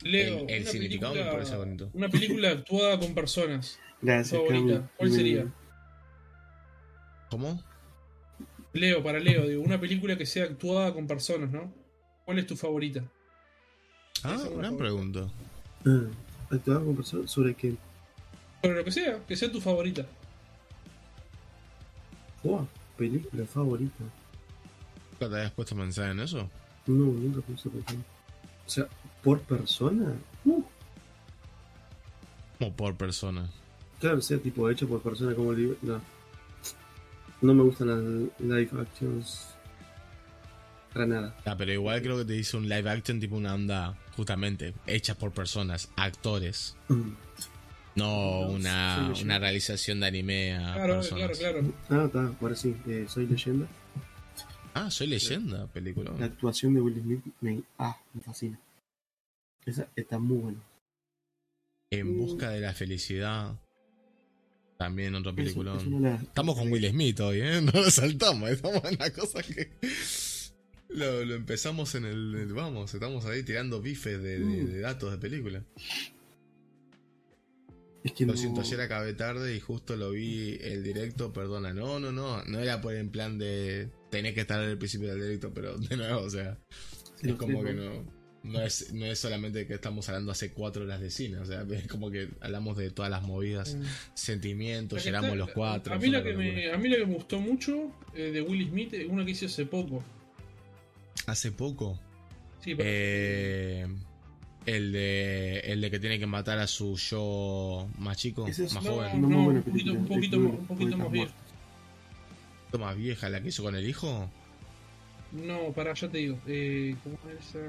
Leo, 0.01 0.45
El- 0.47 0.65
significado 0.65 1.13
me 1.13 1.19
película- 1.19 1.37
parece 1.39 1.57
bonito. 1.57 1.89
Una 1.93 2.09
película 2.09 2.49
actuada 2.51 2.99
con 2.99 3.13
personas. 3.13 3.79
Gracias, 4.01 4.39
Favorita. 4.39 4.89
¿Cuál 4.97 5.11
sería? 5.11 5.45
¿Cómo? 7.29 7.61
Leo, 8.73 9.03
para 9.03 9.19
Leo, 9.19 9.47
digo, 9.47 9.61
una 9.63 9.79
película 9.79 10.17
que 10.17 10.25
sea 10.25 10.45
actuada 10.45 10.93
con 10.93 11.07
personas, 11.07 11.49
¿no? 11.51 11.73
¿Cuál 12.25 12.39
es 12.39 12.47
tu 12.47 12.55
favorita? 12.55 13.03
Ah, 14.23 14.35
Esa 14.35 14.49
gran 14.49 14.77
favorita. 14.77 14.77
pregunta. 14.77 15.27
Ah, 15.85 16.01
actuaba 16.51 16.85
con 16.85 16.95
personas 16.95 17.31
sobre 17.31 17.53
qué. 17.55 17.75
Pero 18.61 18.73
lo 18.75 18.83
que 18.83 18.91
sea, 18.91 19.19
que 19.27 19.35
sea 19.35 19.51
tu 19.51 19.59
favorita. 19.61 20.05
Oh, 22.43 22.67
película 22.97 23.45
favorita. 23.45 24.03
¿Nunca 25.11 25.29
te 25.29 25.35
habías 25.35 25.51
puesto 25.51 25.75
a 25.75 25.77
pensar 25.79 26.11
en 26.11 26.19
eso? 26.19 26.49
No, 26.87 27.05
nunca 27.05 27.41
pensé 27.41 27.69
pensar. 27.69 27.95
O 28.65 28.69
sea, 28.69 28.87
por 29.23 29.39
persona. 29.41 30.13
Uh, 30.45 30.63
Como 32.59 32.73
por 32.75 32.95
persona. 32.95 33.49
claro, 33.99 34.21
sea 34.21 34.37
tipo 34.37 34.69
hecho 34.69 34.87
por 34.87 35.01
persona 35.01 35.33
como 35.35 35.51
libre. 35.53 35.77
No. 35.81 36.01
No 37.41 37.53
me 37.53 37.63
gustan 37.63 37.87
las 37.87 38.39
live 38.39 38.81
actions. 38.81 39.47
Para 40.93 41.05
nada. 41.07 41.35
Ah, 41.45 41.55
pero 41.57 41.73
igual 41.73 42.01
creo 42.01 42.17
que 42.19 42.25
te 42.25 42.33
dice 42.33 42.55
un 42.55 42.69
live 42.69 42.89
action 42.89 43.19
tipo 43.19 43.35
una 43.35 43.53
onda 43.53 43.97
justamente 44.15 44.73
hecha 44.87 45.15
por 45.15 45.31
personas, 45.31 45.89
actores, 45.97 46.77
Mm. 46.87 47.11
no 47.95 48.39
una, 48.47 49.11
una 49.21 49.37
realización 49.39 49.99
de 49.99 50.07
anime 50.07 50.55
a 50.55 50.73
Claro, 50.75 50.93
personas. 50.95 51.37
claro, 51.37 51.59
claro. 51.59 51.73
Ah, 52.03 52.05
está, 52.05 52.31
ahora 52.41 52.55
sí. 52.55 52.75
eh, 52.87 53.05
soy 53.09 53.27
leyenda. 53.27 53.67
Ah, 54.77 54.91
soy 54.91 55.07
leyenda, 55.07 55.67
película. 55.71 56.11
La 56.19 56.25
actuación 56.25 56.73
de 56.73 56.81
Will 56.81 57.01
Smith 57.01 57.23
me, 57.39 57.63
ah, 57.79 57.97
me 58.13 58.21
fascina. 58.21 58.59
Esa 59.65 59.87
está 59.95 60.19
muy 60.19 60.37
buena. 60.37 60.59
En 61.91 62.17
busca 62.17 62.49
de 62.49 62.59
la 62.59 62.73
felicidad. 62.73 63.57
También 64.77 65.15
otro 65.15 65.33
película. 65.33 65.77
Estamos 66.21 66.57
con 66.57 66.69
Will 66.71 66.89
Smith 66.89 67.19
hoy, 67.21 67.39
¿eh? 67.41 67.61
No 67.63 67.71
lo 67.71 67.89
saltamos, 67.89 68.49
estamos 68.49 68.83
en 68.83 68.97
la 68.99 69.11
cosa 69.11 69.41
que... 69.41 69.71
Lo, 70.89 71.25
lo 71.25 71.33
empezamos 71.35 71.95
en 71.95 72.05
el, 72.05 72.35
el- 72.35 72.53
Vamos, 72.53 72.93
estamos 72.93 73.25
ahí 73.25 73.43
tirando 73.43 73.81
bifes 73.81 74.21
de, 74.21 74.39
de- 74.39 74.65
de 74.65 74.79
datos 74.81 75.11
de 75.11 75.17
película. 75.17 75.63
Es 78.03 78.11
que 78.13 78.25
Lo 78.25 78.33
no- 78.33 78.37
siento, 78.37 78.61
ayer 78.61 78.79
acabé 78.81 79.13
tarde 79.13 79.55
y 79.55 79.59
justo 79.59 79.95
lo 79.97 80.11
vi 80.11 80.57
el 80.61 80.83
directo, 80.83 81.33
perdona. 81.33 81.73
No, 81.73 81.99
no, 81.99 82.11
no, 82.11 82.43
no 82.45 82.59
era 82.59 82.81
por 82.81 82.93
en 82.93 83.09
plan 83.09 83.37
de 83.39 83.89
tenés 84.09 84.33
que 84.33 84.41
estar 84.41 84.59
al 84.59 84.77
principio 84.77 85.09
del 85.09 85.21
directo, 85.21 85.51
pero 85.53 85.77
de 85.77 85.97
nuevo, 85.97 86.21
o 86.21 86.29
sea, 86.29 86.57
Sí, 87.15 87.27
es 87.27 87.31
lo 87.31 87.37
como 87.37 87.63
que 87.63 87.73
¿no? 87.73 88.15
no, 88.43 88.61
es, 88.61 88.93
no 88.93 89.05
es 89.05 89.17
solamente 89.19 89.65
que 89.65 89.73
estamos 89.73 90.07
hablando 90.09 90.31
hace 90.31 90.51
cuatro 90.51 90.83
horas 90.83 91.01
de 91.01 91.09
cine, 91.09 91.37
o 91.39 91.45
sea, 91.45 91.65
es 91.71 91.87
como 91.87 92.11
que 92.11 92.29
hablamos 92.41 92.77
de 92.77 92.91
todas 92.91 93.09
las 93.11 93.23
movidas, 93.23 93.77
sentimientos, 94.13 94.97
La 94.99 95.03
que 95.03 95.09
lloramos 95.09 95.29
está- 95.31 95.37
los 95.37 95.51
cuatro. 95.51 95.93
A 95.95 95.97
mí, 95.97 96.07
una 96.09 96.23
que 96.23 96.33
me, 96.33 96.71
a 96.71 96.77
mí 96.77 96.89
la 96.89 96.97
que 96.97 97.05
me 97.05 97.13
gustó 97.15 97.39
mucho 97.39 97.91
eh, 98.15 98.31
de 98.31 98.41
Will 98.41 98.67
Smith 98.69 98.93
es 98.93 99.07
una 99.09 99.25
que 99.25 99.31
hice 99.31 99.45
hace 99.47 99.65
poco. 99.65 100.03
Hace 101.27 101.51
poco, 101.51 101.99
Sí, 102.63 102.75
pero- 102.75 102.89
eh, 102.91 103.87
el 104.65 104.91
de 104.91 105.59
el 105.65 105.79
de 105.81 105.91
que 105.91 105.99
tiene 105.99 106.17
que 106.17 106.25
matar 106.25 106.57
a 106.59 106.65
su 106.67 106.95
yo 106.97 107.87
más 107.99 108.17
chico, 108.17 108.47
Ese 108.47 108.65
es- 108.65 108.73
más 108.73 108.83
no, 108.83 108.91
joven, 108.95 109.21
no, 109.21 109.27
un 109.47 109.61
poquito, 109.63 109.91
un 109.91 109.97
más- 110.01 110.09
muy 110.09 110.17
un 110.17 110.65
poquito 110.67 110.97
más 110.97 111.07
buena. 111.07 111.09
viejo. 111.11 111.31
Más 112.79 112.95
vieja, 112.97 113.29
la 113.29 113.41
que 113.41 113.49
hizo 113.49 113.63
con 113.63 113.75
el 113.75 113.87
hijo. 113.87 114.29
No, 115.31 115.71
pará, 115.73 115.93
ya 115.93 116.07
te 116.09 116.17
digo. 116.19 116.39
Eh, 116.47 116.95
¿Cómo 117.03 117.17
es 117.39 117.49
esa? 117.49 117.59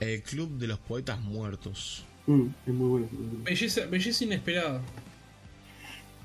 El 0.00 0.22
Club 0.22 0.58
de 0.58 0.66
los 0.66 0.78
Poetas 0.78 1.20
Muertos. 1.20 2.04
Mm, 2.26 2.46
es 2.66 2.74
muy 2.74 2.88
buena. 2.88 3.06
película. 3.08 3.42
Belleza, 3.44 3.86
belleza 3.86 4.24
inesperada. 4.24 4.80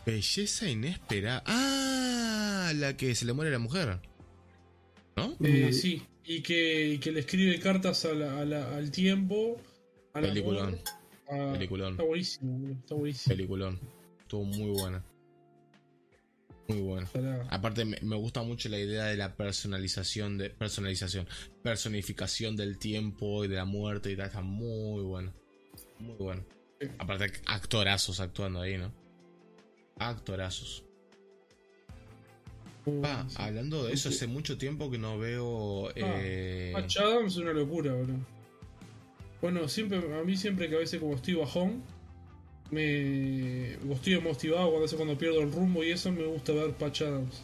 Belleza 0.05 0.69
inesperada. 0.69 1.43
Ah, 1.45 2.71
la 2.75 2.95
que 2.97 3.13
se 3.15 3.25
le 3.25 3.33
muere 3.33 3.51
la 3.51 3.59
mujer. 3.59 3.99
¿No? 5.15 5.35
Eh, 5.43 5.67
Mm. 5.69 5.73
sí, 5.73 6.03
y 6.25 6.41
que, 6.41 6.87
y 6.93 6.97
que 6.99 7.11
le 7.11 7.19
escribe 7.21 7.59
cartas 7.59 8.05
a 8.05 8.13
la- 8.13 8.39
a 8.39 8.45
la- 8.45 8.75
al 8.75 8.91
tiempo. 8.91 9.61
al 10.13 10.23
amor, 10.23 10.33
Peliculón. 10.33 10.77
A- 11.29 11.51
Peliculón. 11.53 11.91
Está 11.93 12.03
buenísimo, 12.03 12.69
está 12.73 12.95
buenísimo. 12.95 13.35
Peliculón. 13.35 13.79
Estuvo 14.21 14.43
muy 14.43 14.71
buena. 14.79 15.03
Muy 16.67 16.81
buena. 16.81 17.07
Aparte 17.49 17.85
me, 17.85 17.97
me 18.01 18.17
gusta 18.17 18.43
mucho 18.43 18.67
la 18.67 18.77
idea 18.77 19.05
de 19.05 19.15
la 19.15 19.35
personalización 19.37 20.37
de 20.37 20.49
personalización, 20.49 21.25
personificación 21.63 22.57
del 22.57 22.77
tiempo 22.77 23.45
y 23.45 23.47
de 23.47 23.55
la 23.55 23.63
muerte 23.65 24.11
y 24.11 24.17
tal, 24.17 24.27
está 24.27 24.41
muy 24.41 25.01
bueno. 25.03 25.33
Muy 25.99 26.15
bueno. 26.17 26.43
Aparte 26.99 27.31
actorazos 27.45 28.19
actuando 28.19 28.59
ahí, 28.59 28.77
¿no? 28.77 28.91
Actorazos. 29.97 30.83
Pa, 33.01 33.27
hablando 33.35 33.85
de 33.85 33.93
eso, 33.93 34.09
hace 34.09 34.27
mucho 34.27 34.57
tiempo 34.57 34.89
que 34.91 34.97
no 34.97 35.17
veo 35.17 35.89
eh, 35.95 36.71
Patch 36.73 36.97
Adams 36.97 37.33
es 37.33 37.37
una 37.39 37.51
locura, 37.53 37.93
boludo. 37.93 38.19
Bueno, 39.41 39.67
siempre, 39.67 39.97
a 39.97 40.23
mí 40.23 40.35
siempre 40.37 40.67
que 40.69 40.75
a 40.75 40.79
veces 40.79 40.99
como 40.99 41.15
estoy 41.15 41.35
bajón, 41.35 41.83
me 42.71 43.73
estoy 43.93 44.19
motivado 44.19 44.63
cuando, 44.63 44.77
a 44.79 44.81
veces 44.81 44.95
cuando 44.97 45.17
pierdo 45.17 45.41
el 45.41 45.51
rumbo 45.51 45.83
y 45.83 45.91
eso, 45.91 46.11
me 46.11 46.25
gusta 46.25 46.53
ver 46.53 46.71
Patch 46.73 47.01
Adams. 47.03 47.43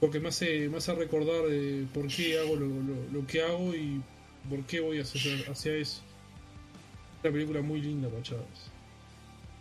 Porque 0.00 0.20
me 0.20 0.28
hace, 0.28 0.68
me 0.68 0.76
hace 0.78 0.94
recordar 0.94 1.42
eh, 1.50 1.84
por 1.92 2.06
qué 2.06 2.38
hago 2.38 2.54
lo, 2.54 2.66
lo- 2.66 3.10
lo 3.12 3.26
que 3.26 3.42
hago 3.42 3.74
y 3.74 4.00
por 4.48 4.62
qué 4.64 4.78
voy 4.80 5.00
hacia, 5.00 5.20
hacia 5.50 5.74
eso. 5.74 6.02
Una 7.24 7.32
película 7.32 7.60
muy 7.62 7.80
linda, 7.82 8.08
Patch 8.08 8.32
Adams. 8.32 8.70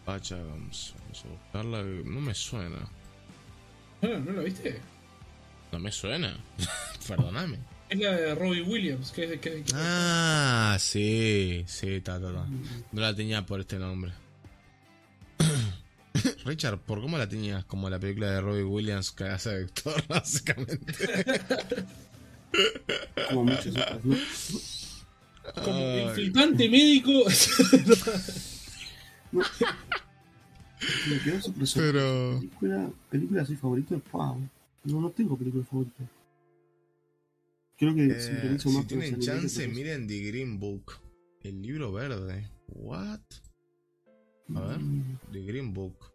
Pacha, 0.05 0.37
vamos, 0.37 0.93
vamos 1.01 1.25
a 1.25 1.27
buscarla. 1.27 1.83
No 1.83 2.21
me 2.21 2.33
suena. 2.35 2.87
¿No, 4.01 4.19
¿No 4.19 4.31
la 4.31 4.41
viste? 4.43 4.79
No 5.71 5.79
me 5.79 5.91
suena. 5.91 6.37
Perdóname. 7.07 7.57
Es 7.89 7.99
la 7.99 8.11
de 8.11 8.35
Robbie 8.35 8.61
Williams, 8.63 9.11
que 9.11 9.23
es 9.23 9.31
que, 9.39 9.63
que- 9.63 9.63
Ah, 9.73 10.75
sí, 10.79 11.63
sí, 11.67 12.01
ta, 12.01 12.19
ta, 12.19 12.33
ta. 12.33 12.45
No 12.91 13.01
la 13.01 13.15
tenía 13.15 13.45
por 13.45 13.61
este 13.61 13.79
nombre. 13.79 14.11
Richard, 16.45 16.79
¿por 16.79 16.99
cómo 17.01 17.17
la 17.17 17.29
tenías 17.29 17.63
como 17.65 17.89
la 17.89 17.97
película 17.99 18.31
de 18.31 18.41
Robbie 18.41 18.63
Williams 18.63 19.11
que 19.11 19.23
hace 19.25 19.49
de 19.51 19.61
Héctor, 19.63 20.03
básicamente? 20.09 20.93
Como 23.29 23.43
muchas 23.45 23.67
otras, 23.67 24.03
¿no? 24.03 24.15
como 25.63 25.77
Ay. 25.77 26.01
infiltrante 26.09 26.67
médico. 26.69 27.11
Me 31.09 31.19
quedo 31.23 31.41
sorpreso. 31.41 31.79
Pero... 31.79 32.37
Película, 32.39 32.89
película 33.09 33.41
así 33.43 33.55
favorita, 33.55 33.95
wow. 34.11 34.39
No, 34.83 35.01
no 35.01 35.09
tengo 35.09 35.37
película 35.37 35.63
favorita. 35.65 36.03
Creo 37.77 37.93
que 37.93 38.07
eh, 38.07 38.57
si 38.59 38.69
más 38.69 38.87
tienen 38.87 39.19
chance, 39.19 39.67
miren 39.67 40.07
The 40.07 40.19
Green 40.19 40.59
Book. 40.59 40.99
El 41.43 41.61
libro 41.61 41.91
verde. 41.91 42.49
What? 42.67 43.19
a 44.55 44.61
ver. 44.61 44.79
Mm, 44.79 45.19
The 45.31 45.41
Green 45.43 45.73
Book. 45.73 46.11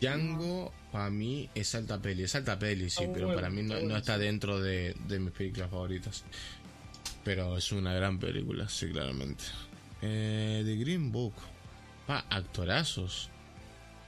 Django, 0.00 0.72
para 0.90 1.10
mí, 1.10 1.48
es 1.54 1.74
alta 1.76 2.02
peli. 2.02 2.24
Es 2.24 2.34
alta 2.34 2.58
peli, 2.58 2.90
sí, 2.90 3.04
pero 3.14 3.26
bueno, 3.26 3.40
para 3.40 3.50
mí 3.50 3.62
no, 3.62 3.74
está 3.74 3.88
no 3.88 3.96
está 3.96 4.18
dentro 4.18 4.60
de, 4.60 4.96
de 5.06 5.20
mis 5.20 5.32
películas 5.32 5.70
favoritas. 5.70 6.24
Pero 7.22 7.56
es 7.56 7.70
una 7.70 7.94
gran 7.94 8.18
película, 8.18 8.68
sí, 8.68 8.88
claramente. 8.88 9.44
Eh, 10.00 10.62
The 10.64 10.76
Green 10.76 11.12
Book. 11.12 11.34
Pa, 12.08 12.24
actorazos. 12.28 13.30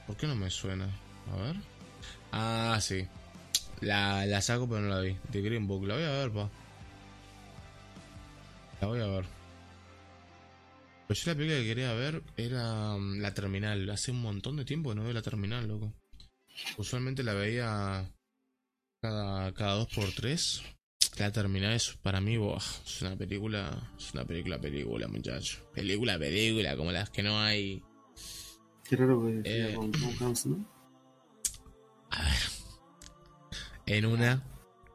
¿Por 0.05 0.17
qué 0.17 0.27
no 0.27 0.35
me 0.35 0.49
suena? 0.49 0.89
A 1.31 1.37
ver. 1.37 1.55
Ah, 2.33 2.77
sí. 2.81 3.07
La, 3.81 4.25
la 4.25 4.41
saco 4.41 4.67
pero 4.67 4.81
no 4.81 4.89
la 4.89 5.01
vi. 5.01 5.15
The 5.31 5.41
Green 5.41 5.67
Book. 5.67 5.85
La 5.85 5.95
voy 5.95 6.03
a 6.03 6.11
ver, 6.11 6.31
pa. 6.31 6.49
La 8.81 8.87
voy 8.87 9.01
a 9.01 9.07
ver. 9.07 9.25
Pues 11.07 11.23
yo 11.23 11.31
la 11.31 11.37
película 11.37 11.59
que 11.59 11.65
quería 11.67 11.93
ver 11.93 12.23
era 12.35 12.95
mm, 12.97 13.19
La 13.21 13.33
Terminal. 13.33 13.89
Hace 13.89 14.11
un 14.11 14.21
montón 14.21 14.57
de 14.57 14.65
tiempo 14.65 14.89
que 14.89 14.95
no 14.95 15.03
veo 15.03 15.13
La 15.13 15.21
Terminal, 15.21 15.67
loco. 15.67 15.93
Usualmente 16.77 17.21
la 17.23 17.33
veía 17.33 18.09
cada, 19.01 19.53
cada 19.53 19.73
dos 19.75 19.87
por 19.93 20.11
tres. 20.13 20.63
La 21.17 21.31
Terminal 21.31 21.73
es 21.73 21.95
para 22.01 22.19
mí, 22.19 22.35
buah, 22.37 22.57
es 22.85 23.01
una 23.01 23.15
película, 23.15 23.93
es 23.97 24.13
una 24.13 24.25
película, 24.25 24.59
película, 24.59 25.07
muchacho. 25.07 25.65
Película, 25.73 26.17
película, 26.19 26.75
como 26.75 26.91
las 26.91 27.09
que 27.09 27.23
no 27.23 27.39
hay. 27.39 27.81
Qué 28.83 28.95
raro 28.97 29.23
que 29.25 29.41
Eh. 29.45 29.73
con 29.75 29.91
Tom 29.91 30.13
Hanks, 30.19 30.45
¿no? 30.47 30.65
A 32.09 32.21
ver. 32.23 32.64
En 33.87 34.05
una, 34.05 34.43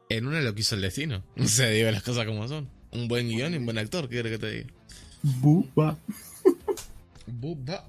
en 0.09 0.27
una 0.27 0.41
lo 0.41 0.53
quiso 0.55 0.75
el 0.75 0.81
destino. 0.81 1.23
O 1.37 1.47
sea, 1.47 1.67
digo 1.69 1.89
las 1.91 2.03
cosas 2.03 2.25
como 2.25 2.47
son. 2.47 2.69
Un 2.91 3.07
buen 3.07 3.29
guion 3.29 3.53
y 3.53 3.57
un 3.57 3.65
buen 3.65 3.77
actor, 3.77 4.09
¿qué 4.09 4.15
quieres 4.21 4.31
que 4.33 4.37
te 4.39 4.51
diga? 4.51 4.69
Buba. 5.23 5.97
Bubba. 7.27 7.87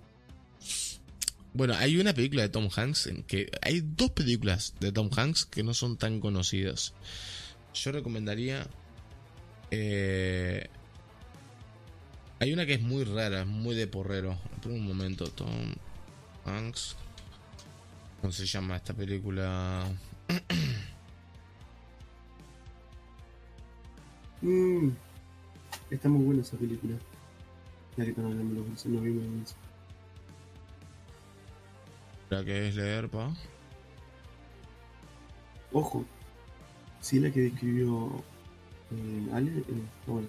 Bueno, 1.55 1.74
hay 1.74 1.98
una 1.98 2.14
película 2.14 2.42
de 2.42 2.48
Tom 2.48 2.68
Hanks 2.74 3.08
en 3.08 3.22
que 3.24 3.50
hay 3.60 3.82
dos 3.82 4.10
películas 4.12 4.74
de 4.81 4.92
Tom 4.92 5.10
Hanks 5.14 5.44
que 5.44 5.62
no 5.62 5.74
son 5.74 5.97
tan 5.97 6.20
conocidas. 6.20 6.94
Yo 7.74 7.92
recomendaría. 7.92 8.66
eh, 9.70 10.66
hay 12.39 12.52
una 12.52 12.66
que 12.66 12.74
es 12.74 12.81
muy 12.82 13.05
rara, 13.05 13.44
muy 13.44 13.74
de 13.74 13.86
porrero. 13.86 14.39
Por 14.62 14.72
un 14.72 14.86
momento, 14.86 15.26
Tom 15.26 15.74
Hanks. 16.44 16.97
¿Cómo 18.20 18.32
se 18.32 18.47
llama 18.47 18.76
esta 18.76 18.94
película? 18.94 19.84
Mm. 24.42 24.90
Está 25.90 26.08
muy 26.08 26.24
buena 26.24 26.42
esa 26.42 26.56
película. 26.56 26.94
Ya 27.96 28.04
que 28.04 28.10
están 28.10 28.26
hablando 28.26 28.64
los 28.68 28.86
no 28.86 29.00
vimos. 29.00 29.54
La 32.30 32.44
que 32.44 32.68
es 32.68 32.76
leer, 32.76 33.08
pa. 33.08 33.34
Ojo. 35.72 36.04
Sí, 37.00 37.20
la 37.20 37.30
que 37.30 37.40
describió 37.40 38.22
eh, 38.90 39.28
Ale. 39.32 39.50
eh, 39.50 39.64
no, 40.06 40.12
bueno. 40.12 40.28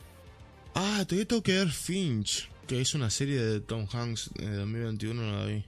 Ah, 0.75 1.03
todavía 1.07 1.27
tengo 1.27 1.43
que 1.43 1.53
ver 1.53 1.69
Finch, 1.69 2.49
que 2.67 2.81
es 2.81 2.95
una 2.95 3.09
serie 3.09 3.41
de 3.41 3.59
Tom 3.61 3.87
Hanks 3.91 4.31
de 4.33 4.55
2021, 4.55 5.21
no 5.21 5.37
la 5.37 5.45
vi. 5.45 5.65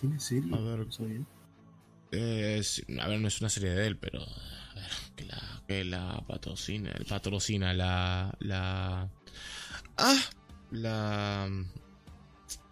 ¿Tiene 0.00 0.20
serie? 0.20 0.54
A 0.54 0.60
ver. 0.60 0.86
No 0.86 0.92
sabía. 0.92 1.20
Eh, 2.12 2.60
sí, 2.62 2.82
a 3.00 3.08
ver, 3.08 3.20
no 3.20 3.28
es 3.28 3.40
una 3.40 3.50
serie 3.50 3.70
de 3.70 3.86
él, 3.86 3.96
pero. 3.98 4.20
Que 5.18 5.24
la, 5.24 5.62
que 5.66 5.84
la 5.84 6.24
patrocina. 6.28 6.94
Patrocina 7.08 7.74
la. 7.74 8.32
La. 8.38 9.08
¡Ah! 9.96 10.20
La. 10.70 11.50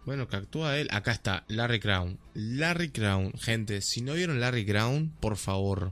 Bueno, 0.05 0.29
que 0.29 0.37
actúa 0.37 0.77
él. 0.77 0.87
Acá 0.91 1.11
está, 1.11 1.43
Larry 1.49 1.81
Crown. 1.81 2.17
Larry 2.33 2.91
Crown. 2.91 3.33
Gente, 3.33 3.81
si 3.81 4.01
no 4.01 4.13
vieron 4.13 4.39
Larry 4.39 4.65
Crown, 4.65 5.13
por 5.19 5.35
favor. 5.35 5.91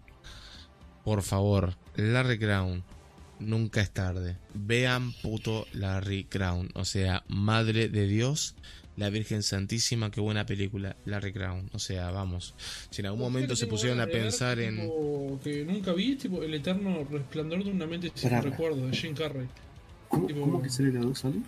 Por 1.03 1.21
favor, 1.21 1.75
Larry 1.97 2.39
Crown. 2.39 2.85
Nunca 3.39 3.81
es 3.81 3.91
tarde. 3.91 4.37
Vean 4.53 5.11
puto 5.21 5.67
Larry 5.73 6.23
Crown. 6.23 6.69
O 6.75 6.85
sea, 6.85 7.25
Madre 7.27 7.89
de 7.89 8.07
Dios. 8.07 8.55
La 8.97 9.09
Virgen 9.09 9.43
Santísima, 9.43 10.09
qué 10.09 10.21
buena 10.21 10.45
película, 10.45 10.95
Larry 11.05 11.33
Crown. 11.33 11.69
O 11.73 11.79
sea, 11.79 12.11
vamos. 12.11 12.53
Si 12.89 13.01
en 13.01 13.07
algún 13.07 13.21
momento 13.21 13.55
se 13.55 13.67
pusieron 13.67 13.99
a 13.99 14.07
pensar 14.07 14.59
en. 14.59 14.89
Que 15.43 15.65
nunca 15.65 15.91
vi, 15.93 16.15
tipo 16.15 16.41
El 16.41 16.53
eterno 16.53 17.03
resplandor 17.09 17.63
de 17.63 17.71
una 17.71 17.85
mente 17.85 18.11
sin 18.15 18.29
recuerdo, 18.41 18.87
de 18.87 18.95
Jim 18.95 19.13
Carrey. 19.13 19.47
¿Cómo, 20.07 20.27
Tipo- 20.27 20.41
¿Cómo 20.41 20.61
que 20.61 20.69
sale 20.69 20.93
la 20.93 21.01
2, 21.01 21.25
Ale? 21.25 21.41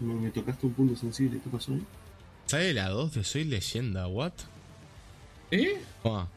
Me, 0.00 0.14
me 0.14 0.30
tocaste 0.30 0.66
un 0.66 0.72
punto 0.74 0.96
sensible. 0.96 1.40
¿Qué 1.42 1.50
pasó 1.50 1.72
ahí? 1.72 1.82
¿Sale 2.46 2.74
la 2.74 2.88
2 2.90 3.14
de 3.14 3.24
Soy 3.24 3.44
Leyenda? 3.44 4.06
¿What? 4.06 4.32
¿Eh? 5.50 5.80
Ah, 6.04 6.28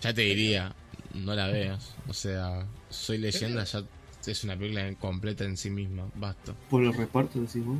ya 0.00 0.12
te 0.12 0.22
diría, 0.22 0.74
no 1.14 1.34
la 1.34 1.46
veas. 1.48 1.94
O 2.08 2.12
sea, 2.12 2.66
Soy 2.90 3.18
Leyenda 3.18 3.64
ya 3.64 3.82
es 4.28 4.44
una 4.44 4.56
película 4.56 4.92
completa 4.96 5.44
en 5.44 5.56
sí 5.56 5.70
misma. 5.70 6.08
Basta. 6.14 6.54
Por 6.70 6.82
el 6.84 6.92
reparto, 6.94 7.40
decís 7.40 7.64
vos. 7.64 7.78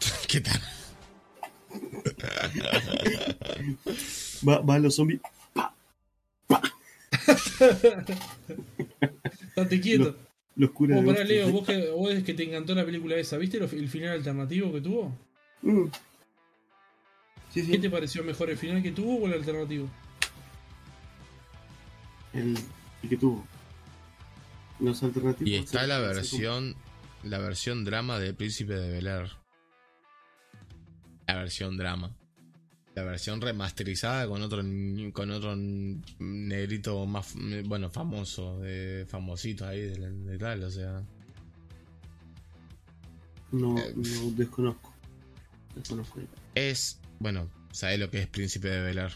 ¿Qué 0.28 0.40
tal? 0.40 0.60
Va, 4.46 4.58
va 4.60 4.78
los 4.78 4.94
zombies. 4.96 5.20
Date 9.56 9.80
quieto. 9.80 10.16
Los 10.56 10.70
curas 10.72 10.98
Oh, 11.00 11.06
pará. 11.06 11.24
Leo, 11.24 11.50
vos 11.50 11.66
que, 11.66 11.90
vos 11.90 12.12
es 12.12 12.24
que 12.24 12.34
te 12.34 12.42
encantó 12.44 12.74
la 12.74 12.84
película 12.84 13.16
esa, 13.16 13.36
¿viste 13.38 13.58
lo- 13.58 13.66
el 13.70 13.88
final 13.88 14.10
alternativo 14.10 14.72
que 14.72 14.80
tuvo? 14.80 15.16
Mm. 15.62 15.86
Sí, 17.52 17.62
sí. 17.64 17.70
¿Qué 17.72 17.78
te 17.78 17.90
pareció 17.90 18.22
mejor, 18.24 18.50
el 18.50 18.56
final 18.58 18.82
que 18.82 18.92
tuvo 18.92 19.24
o 19.24 19.26
el 19.26 19.34
alternativo? 19.34 19.88
El, 22.32 22.56
el 23.02 23.08
que 23.08 23.16
tuvo. 23.16 23.46
Los 24.80 25.02
alternativos. 25.02 25.48
Y 25.50 25.56
está 25.56 25.86
la 25.86 25.98
versión, 25.98 26.74
la 27.22 27.38
versión 27.38 27.84
drama 27.84 28.18
de 28.18 28.32
Príncipe 28.34 28.74
de 28.74 28.90
Bel 28.90 29.06
Air. 29.06 29.30
La 31.26 31.36
versión 31.36 31.76
drama. 31.76 32.14
La 32.94 33.04
versión 33.04 33.40
remasterizada 33.40 34.26
con 34.26 34.42
otro 34.42 34.62
con 35.12 35.30
otro 35.30 35.54
negrito 36.18 37.06
más 37.06 37.34
bueno 37.66 37.88
famoso, 37.88 38.58
de 38.60 39.06
famosito 39.08 39.66
ahí 39.66 39.80
de, 39.80 40.10
de 40.10 40.38
tal, 40.38 40.64
o 40.64 40.70
sea. 40.70 41.02
No, 43.52 43.78
Eh, 43.78 43.94
no 43.94 44.30
desconozco. 44.32 44.92
Desconozco. 45.74 46.20
Es, 46.54 47.00
bueno, 47.20 47.48
¿sabes 47.70 47.98
lo 48.00 48.10
que 48.10 48.22
es 48.22 48.26
Príncipe 48.26 48.68
de 48.68 48.80
Bel 48.82 48.98
Air? 48.98 49.12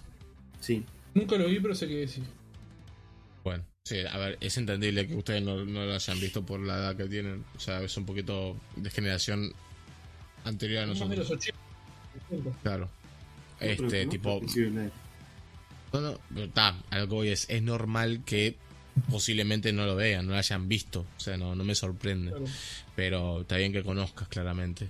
Sí. 0.61 0.85
Nunca 1.15 1.37
lo 1.37 1.47
vi, 1.47 1.59
pero 1.61 1.75
sé 1.75 1.89
que 1.89 1.97
decís. 1.97 2.25
Bueno, 3.43 3.65
sí, 3.85 3.99
a 4.11 4.17
ver, 4.17 4.39
es 4.41 4.57
entendible 4.57 5.07
que 5.07 5.15
ustedes 5.15 5.43
no, 5.43 5.63
no 5.65 5.85
lo 5.85 5.95
hayan 5.95 6.19
visto 6.19 6.45
por 6.45 6.61
la 6.61 6.77
edad 6.77 6.97
que 6.97 7.05
tienen. 7.05 7.45
O 7.55 7.61
sea, 7.61 7.83
es 7.83 7.97
un 7.97 8.07
poquito 8.07 8.57
de 8.77 8.91
generación 8.91 9.53
anterior 10.45 10.85
a 10.85 10.87
nosotros. 10.87 11.19
los 11.19 11.31
80. 11.31 11.59
Claro. 12.63 12.89
Este, 13.61 14.07
tipo. 14.07 14.41
No, 15.93 16.01
no, 16.01 16.19
pero 16.33 16.47
está, 16.47 16.77
a 16.91 16.99
lo 16.99 17.09
que 17.09 17.15
voy 17.15 17.29
es, 17.29 17.47
es 17.49 17.63
normal 17.63 18.23
que 18.25 18.57
posiblemente 19.11 19.73
no 19.73 19.87
lo 19.87 19.95
vean, 19.95 20.27
no 20.27 20.33
lo 20.33 20.39
hayan 20.39 20.67
visto. 20.67 21.07
O 21.17 21.21
sea, 21.21 21.37
no, 21.37 21.55
no 21.55 21.63
me 21.63 21.75
sorprende. 21.75 22.31
Claro. 22.31 22.47
Pero 22.97 23.41
está 23.43 23.57
bien 23.59 23.73
que 23.73 23.83
conozcas 23.83 24.29
claramente. 24.29 24.89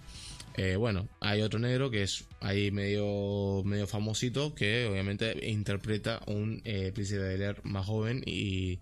Eh, 0.57 0.77
bueno, 0.77 1.09
hay 1.21 1.43
otro 1.43 1.59
negro 1.59 1.91
que 1.91 2.05
es 2.05 2.27
ahí 2.41 2.71
medio, 2.71 3.63
medio 3.65 3.89
famosito 3.89 4.55
que 4.55 4.87
obviamente 4.87 5.51
interpreta 5.51 6.21
un 6.27 6.63
eh, 6.65 6.93
príncipe 6.95 7.21
de 7.21 7.29
Bel 7.31 7.43
Air 7.43 7.61
más 7.65 7.87
joven 7.87 8.23
y 8.25 8.79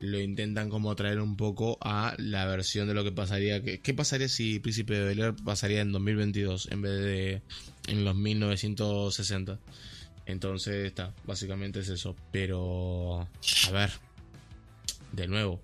lo 0.00 0.20
intentan 0.20 0.68
como 0.68 0.94
traer 0.94 1.20
un 1.20 1.36
poco 1.36 1.78
a 1.80 2.14
la 2.18 2.44
versión 2.44 2.88
de 2.88 2.94
lo 2.94 3.04
que 3.04 3.12
pasaría. 3.12 3.62
¿Qué 3.62 3.94
pasaría 3.94 4.28
si 4.28 4.58
Príncipe 4.60 4.94
de 4.94 5.04
Bel 5.04 5.20
Air 5.20 5.34
pasaría 5.42 5.80
en 5.80 5.92
2022 5.92 6.68
en 6.70 6.82
vez 6.82 7.00
de 7.00 7.42
en 7.88 8.04
los 8.04 8.14
1960? 8.14 9.58
Entonces 10.26 10.86
está, 10.86 11.14
básicamente 11.24 11.80
es 11.80 11.88
eso. 11.88 12.14
Pero, 12.32 13.20
a 13.20 13.70
ver, 13.72 13.92
de 15.12 15.26
nuevo, 15.26 15.62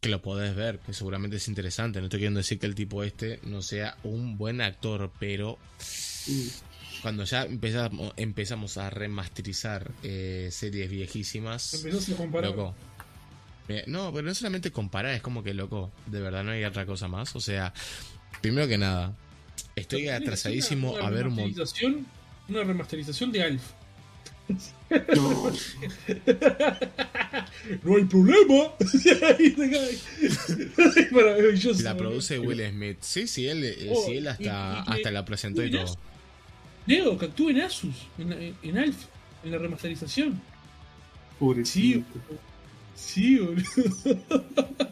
que 0.00 0.08
lo 0.08 0.22
podés 0.22 0.54
ver, 0.54 0.78
que 0.80 0.92
seguramente 0.92 1.36
es 1.38 1.48
interesante. 1.48 1.98
No 2.00 2.06
estoy 2.06 2.20
queriendo 2.20 2.38
decir 2.38 2.58
que 2.58 2.66
el 2.66 2.74
tipo 2.74 3.02
este 3.02 3.40
no 3.42 3.62
sea 3.62 3.96
un 4.04 4.38
buen 4.38 4.60
actor, 4.60 5.10
pero 5.18 5.58
Mm. 6.26 6.46
cuando 7.02 7.24
ya 7.24 7.42
empezamos, 7.42 8.12
empezamos 8.16 8.76
a 8.78 8.90
remasterizar 8.90 9.90
eh, 10.02 10.48
series 10.52 10.90
viejísimas, 10.90 11.74
Empezás 11.74 12.10
a 12.10 12.16
comparar. 12.16 12.50
loco. 12.50 12.74
Eh, 13.68 13.84
No, 13.86 14.12
pero 14.12 14.26
no 14.26 14.34
solamente 14.34 14.70
comparar, 14.70 15.14
es 15.14 15.20
como 15.22 15.42
que 15.42 15.52
loco, 15.52 15.90
de 16.06 16.20
verdad 16.20 16.42
no 16.44 16.52
hay 16.52 16.64
otra 16.64 16.86
cosa 16.86 17.06
más. 17.08 17.34
O 17.36 17.40
sea, 17.40 17.72
primero 18.40 18.66
que 18.68 18.78
nada, 18.78 19.14
estoy 19.76 20.08
atrasadísimo 20.08 20.92
una- 20.92 21.00
una 21.00 21.08
a 21.08 21.10
ver 21.10 21.26
un 21.26 21.34
montón. 21.34 22.06
Una 22.48 22.62
remasterización 22.64 23.30
de 23.32 23.42
Alf. 23.42 23.62
No, 24.88 25.52
no 27.84 27.96
hay 27.96 28.04
problema. 28.04 28.72
La 31.82 31.96
produce 31.96 32.38
Will 32.38 32.62
Smith. 32.70 32.98
Sí, 33.00 33.26
sí, 33.26 33.46
él, 33.48 33.64
eh, 33.64 33.90
Oh, 33.92 34.04
sí, 34.06 34.16
él 34.16 34.28
hasta, 34.28 34.42
y- 34.42 34.46
y 34.46 34.84
que- 34.84 34.90
hasta 34.92 35.10
la 35.10 35.24
presentó 35.24 35.64
y 35.64 35.70
todo. 35.70 35.84
Leo, 36.86 37.18
que 37.18 37.26
actúe 37.26 37.50
en 37.50 37.60
Asus, 37.60 37.94
en, 38.18 38.54
en 38.62 38.78
Alf, 38.78 38.96
en 39.44 39.50
la 39.52 39.58
remasterización. 39.58 40.40
pobrecito. 41.38 42.04
Sí, 42.94 42.96
Sí, 42.96 43.38
boludo. 43.38 43.62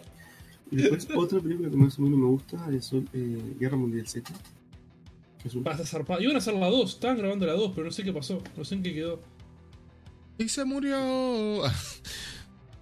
Y 0.69 0.77
después, 0.79 1.07
otra 1.17 1.39
película 1.39 1.71
que 1.71 1.77
más 1.77 1.97
o 1.97 2.03
menos 2.03 2.19
me 2.19 2.27
gusta 2.27 2.57
es 2.77 2.93
eh, 2.93 3.01
Guerra 3.61 3.77
Mundial 3.77 4.05
Z. 4.09 4.29
Que 5.41 5.47
es 5.47 5.55
un... 5.55 5.63
Pasa 5.63 5.87
zarpado. 5.87 6.21
Iban 6.21 6.35
a 6.35 6.39
hacer 6.39 6.55
la 6.55 6.67
2, 6.67 6.95
estaban 6.95 7.19
grabando 7.19 7.47
la 7.47 7.53
2, 7.53 7.71
pero 7.73 7.85
no 7.87 7.93
sé 7.93 8.03
qué 8.03 8.13
pasó, 8.13 8.43
no 8.57 8.65
sé 8.65 8.75
en 8.75 8.83
qué 8.83 8.93
quedó. 8.93 9.23
Y 10.39 10.49
se 10.49 10.65
murió. 10.65 11.63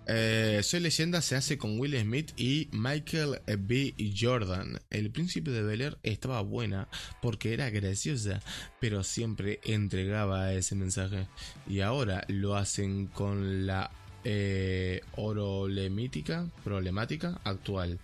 Eh, 0.06 0.60
Soy 0.62 0.80
leyenda 0.80 1.22
se 1.22 1.34
hace 1.34 1.56
con 1.56 1.80
Will 1.80 1.98
Smith 1.98 2.32
y 2.36 2.68
Michael 2.72 3.40
B. 3.60 3.94
Jordan. 4.14 4.78
El 4.90 5.10
príncipe 5.10 5.50
de 5.50 5.62
Bel 5.62 5.80
Air 5.80 5.98
estaba 6.02 6.42
buena 6.42 6.88
porque 7.22 7.54
era 7.54 7.70
graciosa, 7.70 8.42
pero 8.80 9.02
siempre 9.02 9.60
entregaba 9.64 10.52
ese 10.52 10.74
mensaje. 10.74 11.26
Y 11.66 11.80
ahora 11.80 12.22
lo 12.28 12.54
hacen 12.54 13.06
con 13.06 13.64
la 13.64 13.90
eh, 14.24 15.00
orolemítica, 15.16 16.50
problemática 16.62 17.40
actual 17.42 17.98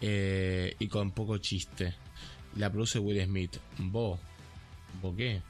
eh, 0.00 0.74
y 0.78 0.88
con 0.88 1.10
poco 1.10 1.36
chiste. 1.36 1.92
La 2.56 2.72
produce 2.72 2.98
Will 2.98 3.22
Smith. 3.22 3.58
Bo, 3.76 4.18
¿Bo 5.02 5.14
qué? 5.14 5.42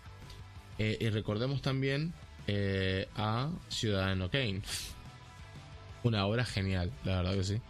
Y 0.78 1.10
recordemos 1.10 1.62
también 1.62 2.12
eh, 2.46 3.08
a 3.16 3.50
Ciudadano 3.68 4.30
Kane. 4.30 4.62
Una 6.04 6.26
obra 6.26 6.44
genial, 6.44 6.90
la 7.04 7.16
verdad 7.22 7.34
que 7.34 7.44
sí. 7.44 7.60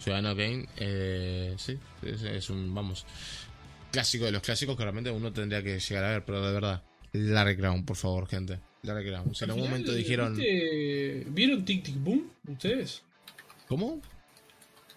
Ciudadano 0.00 0.34
Kane, 0.36 0.66
eh, 0.76 1.54
sí, 1.58 1.78
es, 2.02 2.22
es 2.22 2.50
un, 2.50 2.74
vamos, 2.74 3.06
clásico 3.90 4.24
de 4.24 4.32
los 4.32 4.42
clásicos 4.42 4.76
que 4.76 4.82
realmente 4.82 5.10
uno 5.10 5.32
tendría 5.32 5.62
que 5.62 5.78
llegar 5.78 6.04
a 6.04 6.10
ver, 6.10 6.24
pero 6.24 6.44
de 6.46 6.52
verdad, 6.52 6.82
Larry 7.12 7.56
Crown, 7.56 7.84
por 7.84 7.96
favor, 7.96 8.28
gente. 8.28 8.58
Larry 8.82 9.08
Crown. 9.10 9.34
Si 9.34 9.44
en 9.44 9.50
Al 9.50 9.56
algún 9.56 9.70
momento 9.70 9.92
dijeron, 9.92 10.36
¿viste- 10.36 11.24
¿Vieron 11.30 11.64
Tic 11.64 11.82
Tic 11.84 11.96
Boom? 11.98 12.30
¿Ustedes? 12.46 13.02
¿cómo? 13.66 14.00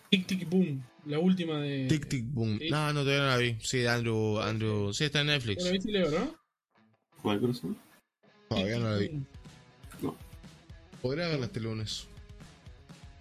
Tic 0.09 0.25
Tic 0.27 0.48
Boom, 0.50 0.83
la 1.06 1.19
última 1.19 1.59
de. 1.59 1.88
Tic 1.88 2.08
Tic 2.08 2.25
Boom. 2.27 2.59
Sí. 2.59 2.69
No, 2.69 2.93
no, 2.93 3.01
todavía 3.01 3.24
no 3.24 3.27
la 3.30 3.38
vi. 3.38 3.58
Sí, 3.61 3.80
de 3.80 3.90
Andrew, 3.90 4.40
Andrew, 4.40 4.93
sí, 4.93 5.06
está 5.06 5.22
en 5.22 5.27
Netflix. 5.27 5.64
¿La 5.64 5.72
viste, 5.72 5.91
Leo, 5.91 6.09
no? 6.11 6.35
¿Cuál 7.22 7.40
corazón? 7.40 7.77
Todavía 8.55 8.80
no 8.80 8.89
la 8.91 8.97
vi. 8.97 9.11
Boom. 10.01 10.15
Podría 11.01 11.27
verla 11.30 11.45
este 11.45 11.61
lunes. 11.61 12.07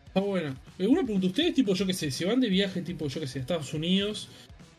Está 0.09 0.21
buena. 0.21 0.57
Eh, 0.77 0.89
Una 0.89 1.05
pregunta, 1.05 1.29
¿ustedes, 1.29 1.55
tipo, 1.55 1.73
yo 1.75 1.87
qué 1.87 1.95
sé, 1.95 2.11
se 2.11 2.25
van 2.25 2.41
de 2.41 2.49
viaje, 2.49 2.83
tipo, 2.83 3.07
yo 3.07 3.21
qué 3.21 3.29
sé, 3.29 3.39
a 3.39 3.43
Estados 3.43 3.73
Unidos, 3.73 4.29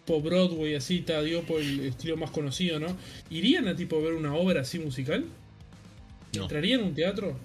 por 0.06 0.22
Broadway, 0.22 0.76
así, 0.76 0.98
está, 0.98 1.22
digo, 1.22 1.44
por 1.44 1.62
el 1.62 1.80
estilo 1.80 2.18
más 2.18 2.32
conocido, 2.32 2.82
¿no? 2.82 2.98
¿Irían 3.30 3.70
a, 3.70 3.76
tipo, 3.78 4.02
ver 4.02 4.14
una 4.14 4.36
obra 4.36 4.62
así 4.62 4.78
musical? 4.78 5.24
No. 6.36 6.44
¿Entrarían 6.44 6.82
a 6.82 6.84
un 6.84 6.94
teatro? 6.94 7.40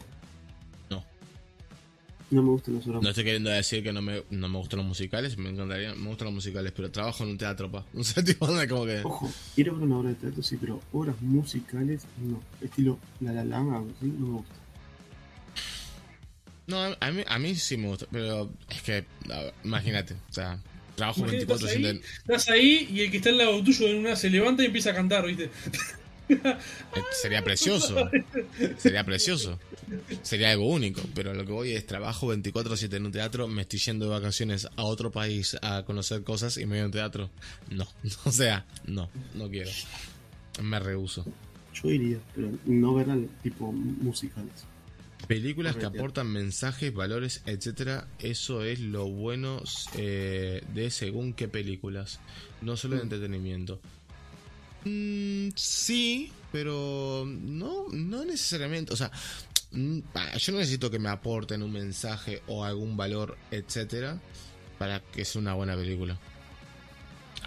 No 2.31 2.43
me 2.43 2.51
gustan 2.51 2.75
los 2.75 2.87
No 2.87 3.09
estoy 3.09 3.23
queriendo 3.25 3.51
decir 3.51 3.85
que 3.85 3.93
no 3.93 4.03
me, 4.03 4.25
no 4.31 4.49
me 4.49 4.59
gustan 4.59 4.79
los 4.79 4.87
musicales, 4.87 5.39
me 5.39 5.49
encantaría, 5.51 5.95
me 5.95 6.09
gustan 6.09 6.27
los 6.27 6.35
musicales, 6.35 6.73
pero 6.75 6.91
trabajo 6.91 7.23
en 7.23 7.31
un 7.31 7.39
teatro, 7.39 7.71
pa. 7.71 7.85
O 7.95 8.03
sea, 8.03 8.25
tipo, 8.25 8.47
como 8.47 8.85
que. 8.85 9.01
Ojo, 9.05 9.31
ir 9.57 9.69
a 9.71 9.73
ver 9.73 9.83
una 9.83 9.99
obra 9.99 10.09
de 10.11 10.17
teatro 10.17 10.43
sí, 10.43 10.57
pero 10.61 10.81
obras 10.93 11.21
musicales 11.23 12.03
no. 12.21 12.43
Estilo 12.61 12.99
La 13.21 13.33
La 13.33 13.59
algo 13.59 13.91
así, 13.97 14.07
no 14.07 14.27
me 14.27 14.33
gusta. 14.39 14.55
No, 16.67 16.79
a- 16.83 16.97
a 16.99 17.13
mí, 17.13 17.23
a 17.27 17.39
mí 17.39 17.55
sí 17.55 17.77
me 17.77 17.87
gusta, 17.89 18.07
pero 18.11 18.51
es 18.71 18.83
que, 18.83 19.05
ver, 19.29 19.55
imagínate, 19.63 20.15
o 20.15 20.33
sea, 20.33 20.59
trabajo 20.97 21.21
Imagínate, 21.21 21.47
24 21.47 21.69
estás 21.69 21.77
ahí, 21.77 22.01
7 22.03 22.07
estás 22.19 22.49
ahí 22.49 22.89
y 22.93 23.01
el 23.03 23.11
que 23.13 23.17
está 23.19 23.29
al 23.29 23.39
lado 23.39 23.63
tuyo 23.63 23.87
en 23.87 23.99
una 23.99 24.17
se 24.17 24.31
levanta 24.31 24.65
y 24.65 24.67
empieza 24.67 24.91
a 24.91 24.95
cantar, 24.95 25.25
¿viste? 25.27 25.49
Sería 27.23 27.43
precioso. 27.43 28.11
Sería 28.79 29.05
precioso. 29.05 29.59
Sería 30.23 30.51
algo 30.53 30.69
único. 30.69 31.01
Pero 31.15 31.35
lo 31.35 31.45
que 31.45 31.53
voy 31.53 31.73
es 31.73 31.87
trabajo 31.87 32.35
24-7 32.35 32.95
en 32.95 33.07
un 33.07 33.13
teatro, 33.13 33.47
me 33.49 33.63
estoy 33.63 33.79
yendo 33.79 34.07
de 34.07 34.11
vacaciones 34.13 34.67
a 34.77 34.83
otro 34.85 35.11
país 35.13 35.57
a 35.63 35.85
conocer 35.85 36.23
cosas 36.25 36.57
y 36.57 36.67
me 36.67 36.77
voy 36.77 36.81
a 36.81 36.87
un 36.87 36.93
teatro. 36.93 37.31
No. 37.71 37.87
O 38.25 38.33
sea, 38.33 38.67
no, 38.87 39.09
no 39.35 39.49
quiero. 39.49 39.71
Me 40.63 40.79
rehuso. 40.81 41.25
Yo 41.75 41.91
iría, 41.91 42.19
pero 42.35 42.51
no 42.65 42.95
verán 42.95 43.29
tipo 43.43 43.71
musicales. 43.73 44.65
Películas 45.29 45.77
que 45.77 45.87
aportan 45.87 46.29
mensajes, 46.29 46.93
valores, 46.95 47.43
etcétera, 47.47 48.07
eso 48.21 48.63
es 48.63 48.79
lo 48.81 49.09
bueno 49.09 49.61
eh, 49.97 50.63
de 50.73 50.91
según 50.91 51.33
qué 51.33 51.49
películas, 51.49 52.21
no 52.63 52.77
solo 52.77 52.95
de 52.97 53.01
Mm. 53.01 53.05
entretenimiento. 53.05 53.81
Mm, 54.85 55.49
sí, 55.57 56.33
pero 56.53 57.25
no, 57.27 57.87
no 57.91 58.25
necesariamente, 58.25 58.93
o 58.93 58.97
sea, 58.97 59.11
mm, 59.73 60.01
pa- 60.13 60.37
yo 60.37 60.53
no 60.53 60.59
necesito 60.59 60.91
que 60.91 60.99
me 60.99 61.09
aporten 61.09 61.63
un 61.63 61.73
mensaje 61.73 62.43
o 62.47 62.65
algún 62.65 62.97
valor, 62.97 63.37
etcétera, 63.51 64.19
para 64.79 65.01
que 65.01 65.25
sea 65.25 65.41
una 65.41 65.55
buena 65.55 65.75
película. 65.75 66.19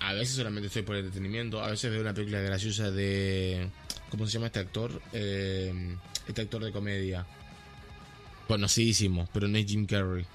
A 0.01 0.13
veces 0.13 0.35
solamente 0.35 0.67
estoy 0.67 0.81
por 0.83 0.95
entretenimiento, 0.95 1.61
a 1.61 1.69
veces 1.69 1.91
veo 1.91 2.01
una 2.01 2.13
película 2.13 2.39
graciosa 2.41 2.89
de, 2.91 3.69
¿cómo 4.09 4.25
se 4.25 4.33
llama 4.33 4.47
este 4.47 4.59
actor? 4.59 5.01
Eh, 5.13 5.95
este 6.27 6.41
actor 6.41 6.63
de 6.63 6.71
comedia. 6.71 7.25
Conocidísimo, 8.47 9.27
pero 9.33 9.47
no 9.47 9.57
es 9.57 9.65
Jim 9.65 9.85
Carrey. 9.85 10.25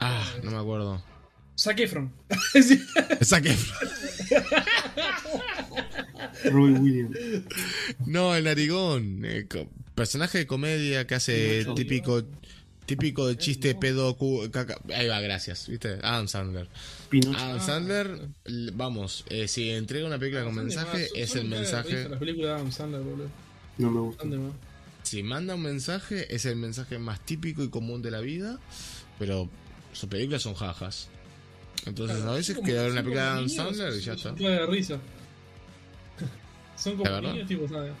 Ah, 0.00 0.24
no 0.42 0.50
me 0.50 0.58
acuerdo. 0.58 1.02
Zac 1.58 1.78
Efron. 1.80 2.12
Zac 3.22 3.44
Robbie 6.44 6.72
Williams. 6.80 7.16
No, 8.06 8.34
el 8.34 8.44
narigón. 8.44 9.22
eh, 9.24 9.46
personaje 9.94 10.38
de 10.38 10.46
comedia 10.46 11.06
que 11.06 11.14
hace 11.14 11.64
típico 11.76 12.22
típico 12.86 13.26
de 13.26 13.38
chiste 13.38 13.74
pedo 13.74 14.14
cu- 14.18 14.50
caca- 14.50 14.78
Ahí 14.94 15.08
va, 15.08 15.20
gracias. 15.20 15.68
¿Viste? 15.68 15.98
Adam 16.02 16.28
Sandler. 16.28 16.68
Pinocho. 17.08 17.38
Adam 17.38 17.60
Sandler, 17.60 18.28
l- 18.44 18.72
vamos, 18.74 19.24
eh, 19.30 19.48
si 19.48 19.70
entrega 19.70 20.06
una 20.06 20.18
película 20.18 20.44
con 20.44 20.54
mensaje, 20.54 21.08
es 21.14 21.34
el 21.34 21.48
mensaje. 21.48 22.08
Las 22.10 22.18
películas 22.18 22.48
de 22.48 22.54
Adam 22.56 22.72
Sandler, 22.72 23.00
boludo. 23.00 23.30
No 23.78 23.90
me 23.90 24.00
gusta. 24.00 24.24
Si 25.02 25.22
manda 25.22 25.54
un 25.54 25.62
mensaje, 25.62 26.34
es 26.34 26.44
el 26.44 26.56
mensaje 26.56 26.98
más 26.98 27.20
típico 27.24 27.62
y 27.64 27.70
común 27.70 28.02
de 28.02 28.10
la 28.10 28.20
vida, 28.20 28.58
pero 29.18 29.48
sus 29.92 30.08
películas 30.10 30.42
son 30.42 30.54
jajas. 30.54 31.08
Entonces 31.86 32.16
Claro, 32.16 32.32
a 32.32 32.36
veces 32.36 32.58
queda 32.64 32.86
una 32.86 33.02
película 33.02 33.22
de 33.22 33.28
Adam 33.28 33.48
Sandler 33.48 33.94
y 33.94 34.00
ya 34.00 34.12
está. 34.14 34.32
de 34.32 34.66
risa. 34.66 34.98
Son 36.76 36.96
como 36.96 37.20
niños, 37.20 37.46
tipo, 37.46 37.68
¿sabes? 37.68 37.92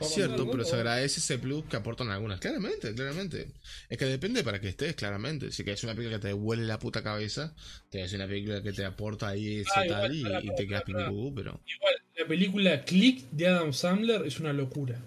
Cierto, 0.00 0.50
pero 0.50 0.64
se 0.64 0.74
agradece 0.76 1.20
ese 1.20 1.38
plus 1.38 1.64
que 1.64 1.76
aportan 1.76 2.10
algunas. 2.10 2.40
Claramente, 2.40 2.94
claramente. 2.94 3.52
Es 3.88 3.98
que 3.98 4.04
depende 4.06 4.42
para 4.42 4.60
que 4.60 4.68
estés, 4.68 4.94
claramente. 4.94 5.52
Si 5.52 5.64
quieres 5.64 5.82
una 5.84 5.94
película 5.94 6.18
que 6.18 6.28
te 6.28 6.34
huele 6.34 6.64
la 6.64 6.78
puta 6.78 7.02
cabeza, 7.02 7.54
te 7.90 8.02
hace 8.02 8.16
una 8.16 8.26
película 8.26 8.62
que 8.62 8.72
te 8.72 8.84
aporta 8.84 9.28
ahí 9.28 9.60
ese 9.60 9.70
Ah, 9.74 9.86
igual, 9.86 10.00
tal 10.02 10.44
y, 10.44 10.54
te 10.56 10.66
quedas 10.66 10.82
piñucú, 10.82 11.32
pero. 11.34 11.60
Igual, 11.66 11.94
la 12.16 12.26
película 12.26 12.84
Click 12.84 13.30
de 13.30 13.48
Adam 13.48 13.72
Sandler 13.72 14.26
es 14.26 14.40
una 14.40 14.52
locura. 14.52 15.00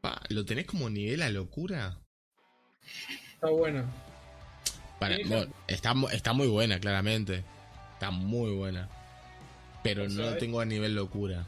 Pa, 0.00 0.20
¿Lo 0.28 0.44
tenés 0.44 0.66
como 0.66 0.90
nivel 0.90 1.22
a 1.22 1.30
locura? 1.30 2.00
Está 3.34 3.50
buena. 3.50 3.90
Para, 4.98 5.16
Sí, 5.16 5.22
bueno, 5.24 5.52
está, 5.66 5.94
mu- 5.94 6.08
está 6.08 6.32
muy 6.32 6.48
buena, 6.48 6.80
claramente. 6.80 7.44
Está 7.94 8.10
muy 8.10 8.52
buena. 8.52 8.88
Pero 9.82 10.04
O 10.04 10.08
no 10.08 10.14
sea, 10.22 10.30
lo 10.32 10.36
tengo 10.38 10.60
a 10.60 10.64
nivel 10.64 10.94
locura. 10.94 11.46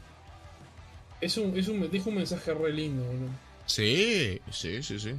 Es 1.19 1.37
un, 1.37 1.57
es 1.57 1.67
un, 1.67 1.89
deja 1.91 2.09
un 2.09 2.15
mensaje 2.15 2.53
re 2.53 2.73
lindo, 2.73 3.03
boludo. 3.03 3.29
Sí, 3.65 4.39
sí, 4.51 4.81
sí, 4.81 4.99
sí. 4.99 5.11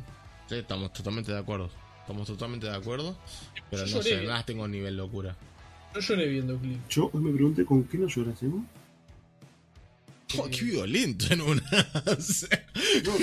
Sí, 0.49 0.55
estamos 0.57 0.93
totalmente 0.93 1.31
de 1.33 1.39
acuerdo. 1.39 1.71
Estamos 2.01 2.27
totalmente 2.27 2.67
de 2.67 2.75
acuerdo. 2.77 3.17
Pero 3.71 3.87
Yo 3.87 3.97
no 3.97 4.03
sé, 4.03 4.23
las 4.23 4.45
tengo 4.45 4.65
a 4.65 4.69
nivel 4.69 4.97
locura. 4.97 5.37
Yo 5.95 6.01
lloré 6.01 6.27
viendo 6.29 6.59
Click. 6.59 6.89
Yo 6.89 7.11
hoy 7.13 7.21
me 7.23 7.33
pregunté 7.33 7.65
con 7.65 7.85
qué 7.85 7.99
no 7.99 8.09
lloras, 8.09 8.43
¿eh? 8.43 8.51
Oh, 10.39 10.49
qué 10.51 10.63
violento 10.65 11.27
en 11.33 11.43
una. 11.43 11.63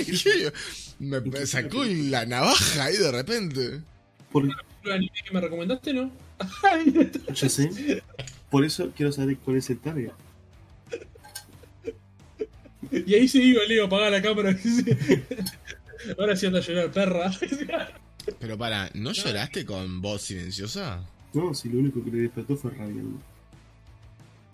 Me, 1.00 1.20
me 1.20 1.46
sacó 1.46 1.82
la 1.84 2.24
navaja 2.26 2.84
ahí 2.84 2.96
de 2.96 3.10
repente. 3.10 3.80
Porque, 4.30 4.50
¿El 4.84 4.92
anime 4.92 5.12
que 5.24 5.32
me 5.32 5.40
recomendaste, 5.40 5.92
no? 5.94 6.10
ya 7.34 7.48
sé. 7.48 8.02
Por 8.50 8.64
eso 8.64 8.90
quiero 8.96 9.12
saber 9.12 9.36
cuál 9.38 9.56
es 9.58 9.70
el 9.70 9.78
target. 9.78 10.10
Y 12.90 13.14
ahí 13.14 13.28
se 13.28 13.38
iba, 13.38 13.62
Leo, 13.68 13.86
apagar 13.86 14.10
la 14.10 14.22
cámara. 14.22 14.56
Ahora 16.18 16.34
sí 16.34 16.46
anda 16.46 16.58
a 16.58 16.62
llorar, 16.62 16.90
perra. 16.90 17.30
Pero 18.38 18.56
para, 18.58 18.90
¿no 18.94 19.12
lloraste 19.12 19.64
con 19.64 20.00
voz 20.00 20.22
silenciosa? 20.22 21.04
No, 21.34 21.54
si 21.54 21.68
lo 21.68 21.78
único 21.78 22.02
que 22.02 22.10
le 22.10 22.18
despertó 22.22 22.56
fue 22.56 22.70
rabia. 22.72 23.02
¿no? 23.02 23.20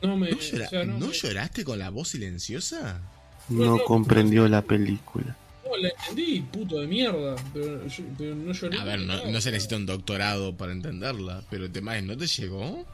No 0.03 0.17
me. 0.17 0.31
¿No, 0.31 0.37
llora- 0.39 0.67
o 0.67 0.69
sea, 0.71 0.85
no, 0.85 0.99
¿no 0.99 1.07
me- 1.07 1.13
lloraste 1.13 1.65
con 1.65 1.79
la 1.79 1.91
voz 1.91 2.09
silenciosa? 2.09 3.01
No 3.49 3.79
comprendió 3.85 4.49
la 4.49 4.63
película. 4.63 5.37
No, 5.71 5.77
la 5.77 5.89
entendí, 5.89 6.41
puto 6.41 6.81
de 6.81 6.87
mierda. 6.87 7.37
Pero, 7.53 7.87
yo- 7.87 8.05
pero 8.19 8.35
no 8.35 8.53
lloré. 8.53 8.79
A 8.79 8.85
ver, 8.85 9.01
no, 9.01 9.17
no 9.31 9.41
se 9.41 9.51
necesita 9.51 9.77
un 9.77 9.87
doctorado 9.87 10.57
para 10.57 10.73
entenderla, 10.73 11.43
pero 11.51 11.65
el 11.67 11.73
tema 11.73 11.97
es, 11.99 12.05
¿no 12.05 12.17
te 12.17 12.27
llegó? 12.27 12.85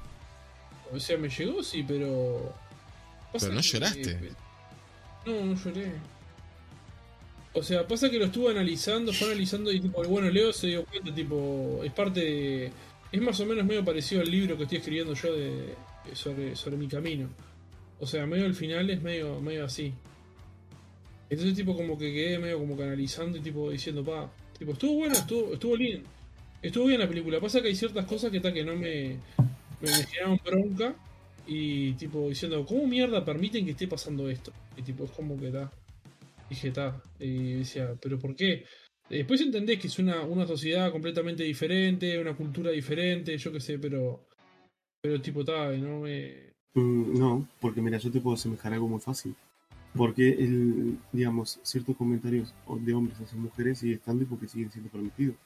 O 0.93 1.01
sea, 1.01 1.17
me 1.19 1.29
llegó, 1.29 1.63
sí, 1.63 1.85
pero. 1.87 2.55
Pasa 3.33 3.47
Pero 3.47 3.55
no 3.57 3.63
que- 3.63 3.69
lloraste. 3.69 4.19
No, 5.27 5.45
no 5.47 5.55
lloré. 5.55 5.93
O 7.55 7.63
sea, 7.63 7.87
pasa 7.87 8.11
que 8.11 8.19
lo 8.19 8.25
estuve 8.27 8.51
analizando, 8.51 9.13
fue 9.13 9.29
analizando 9.29 9.71
y 9.71 9.81
tipo, 9.81 10.03
bueno, 10.05 10.31
Leo 10.31 10.53
se 10.55 10.69
dio 10.69 10.85
cuenta, 10.87 11.15
tipo, 11.15 11.81
es 11.85 11.93
parte 11.93 12.21
de... 12.21 12.73
Es 13.13 13.21
más 13.21 13.39
o 13.41 13.45
menos 13.47 13.67
medio 13.67 13.85
parecido 13.85 14.23
al 14.23 14.31
libro 14.31 14.57
que 14.57 14.63
estoy 14.63 14.79
escribiendo 14.79 15.13
yo 15.13 15.35
de, 15.37 15.75
sobre, 16.15 16.57
sobre 16.57 16.79
mi 16.79 16.89
camino. 16.89 17.29
O 18.01 18.07
sea, 18.07 18.25
medio 18.25 18.47
al 18.47 18.55
final 18.55 18.89
es 18.89 19.03
medio, 19.03 19.39
medio 19.43 19.67
así. 19.67 19.93
Entonces 21.33 21.55
tipo 21.55 21.75
como 21.75 21.97
que 21.97 22.13
quedé 22.13 22.39
medio 22.39 22.59
como 22.59 22.77
canalizando 22.77 23.39
y 23.39 23.41
tipo 23.41 23.71
diciendo, 23.71 24.05
pa, 24.05 24.31
tipo, 24.59 24.73
estuvo 24.73 24.97
bueno, 24.97 25.15
estuvo, 25.15 25.55
estuvo 25.55 25.79
bien. 25.79 26.03
Estuvo 26.61 26.85
bien 26.85 27.01
la 27.01 27.09
película. 27.09 27.41
Pasa 27.41 27.63
que 27.63 27.69
hay 27.69 27.75
ciertas 27.75 28.05
cosas 28.05 28.31
que 28.31 28.37
está 28.37 28.53
que 28.53 28.63
no 28.63 28.77
me, 28.77 29.17
me, 29.81 29.91
me 30.27 30.41
bronca. 30.45 30.95
Y 31.47 31.95
tipo 31.95 32.29
diciendo, 32.29 32.67
¿cómo 32.67 32.87
mierda 32.87 33.25
permiten 33.25 33.65
que 33.65 33.71
esté 33.71 33.89
pasando 33.89 34.29
esto? 34.29 34.53
Y 34.77 34.83
tipo, 34.83 35.05
es 35.05 35.11
como 35.13 35.41
que 35.41 35.47
está. 35.47 35.73
Dije, 36.51 36.69
está. 36.69 37.03
Y 37.19 37.55
decía, 37.55 37.97
¿pero 37.99 38.19
por 38.19 38.37
qué? 38.37 38.67
Después 39.09 39.41
entendés 39.41 39.79
que 39.79 39.87
es 39.87 39.99
una, 39.99 40.21
una 40.21 40.47
sociedad 40.47 40.93
completamente 40.93 41.45
diferente, 41.45 42.19
una 42.19 42.37
cultura 42.37 42.71
diferente, 42.71 43.39
yo 43.39 43.51
qué 43.51 43.61
sé, 43.61 43.79
pero. 43.79 44.27
Pero 45.01 45.19
tipo, 45.23 45.41
está, 45.41 45.71
no 45.79 46.01
me. 46.01 46.53
Mm, 46.75 47.19
no, 47.19 47.49
porque 47.59 47.81
mira, 47.81 47.97
yo 47.97 48.11
te 48.11 48.21
puedo 48.21 48.37
asemejar 48.37 48.75
algo 48.75 48.87
muy 48.87 49.01
fácil. 49.01 49.35
Porque, 49.95 50.31
el, 50.31 50.99
digamos, 51.13 51.61
ciertos 51.63 51.97
comentarios 51.97 52.55
de 52.81 52.95
hombres 52.95 53.21
hacia 53.21 53.39
mujeres 53.39 53.79
siguen 53.79 53.99
estando 53.99 54.23
y 54.23 54.27
porque 54.27 54.49
siguen 54.49 54.71
siendo 54.71 54.91
permitidos. 54.91 55.37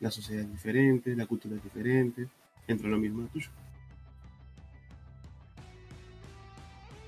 La 0.00 0.10
sociedad 0.10 0.42
es 0.44 0.50
diferente, 0.50 1.14
la 1.14 1.26
cultura 1.26 1.56
es 1.56 1.62
diferente, 1.62 2.28
entra 2.66 2.88
lo 2.88 2.98
mismo 2.98 3.26
tuyo. 3.32 3.48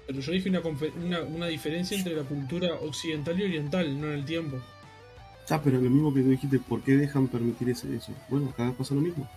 Pero 0.07 0.21
yo 0.21 0.33
dije 0.33 0.49
una, 0.49 0.61
una, 0.61 1.23
una 1.23 1.47
diferencia 1.47 1.97
entre 1.97 2.15
la 2.17 2.23
cultura 2.25 2.75
occidental 2.75 3.39
y 3.41 3.45
oriental, 3.45 4.01
no 4.01 4.09
en 4.09 4.13
el 4.15 4.25
tiempo. 4.25 4.59
Ah, 5.49 5.61
pero 5.63 5.81
lo 5.81 5.91
mismo 5.91 6.13
que 6.15 6.21
tú 6.23 6.29
dijiste, 6.31 6.59
¿por 6.61 6.81
qué 6.83 6.93
dejan 6.97 7.27
permitir 7.29 7.71
ese- 7.71 7.95
eso? 7.97 8.13
Bueno, 8.29 8.51
acá 8.51 8.73
pasa 8.77 8.95
lo 8.95 9.01
mismo. 9.01 9.29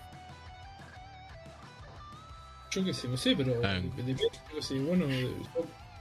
Yo 2.72 2.84
qué 2.84 2.94
sé, 2.94 3.08
no 3.08 3.18
sé, 3.18 3.36
pero 3.36 3.54
Ah. 3.64 3.80
depende, 3.80 4.14
yo 4.14 4.28
qué 4.56 4.62
sé, 4.62 4.80
bueno, 4.80 5.08
yo, 5.10 5.30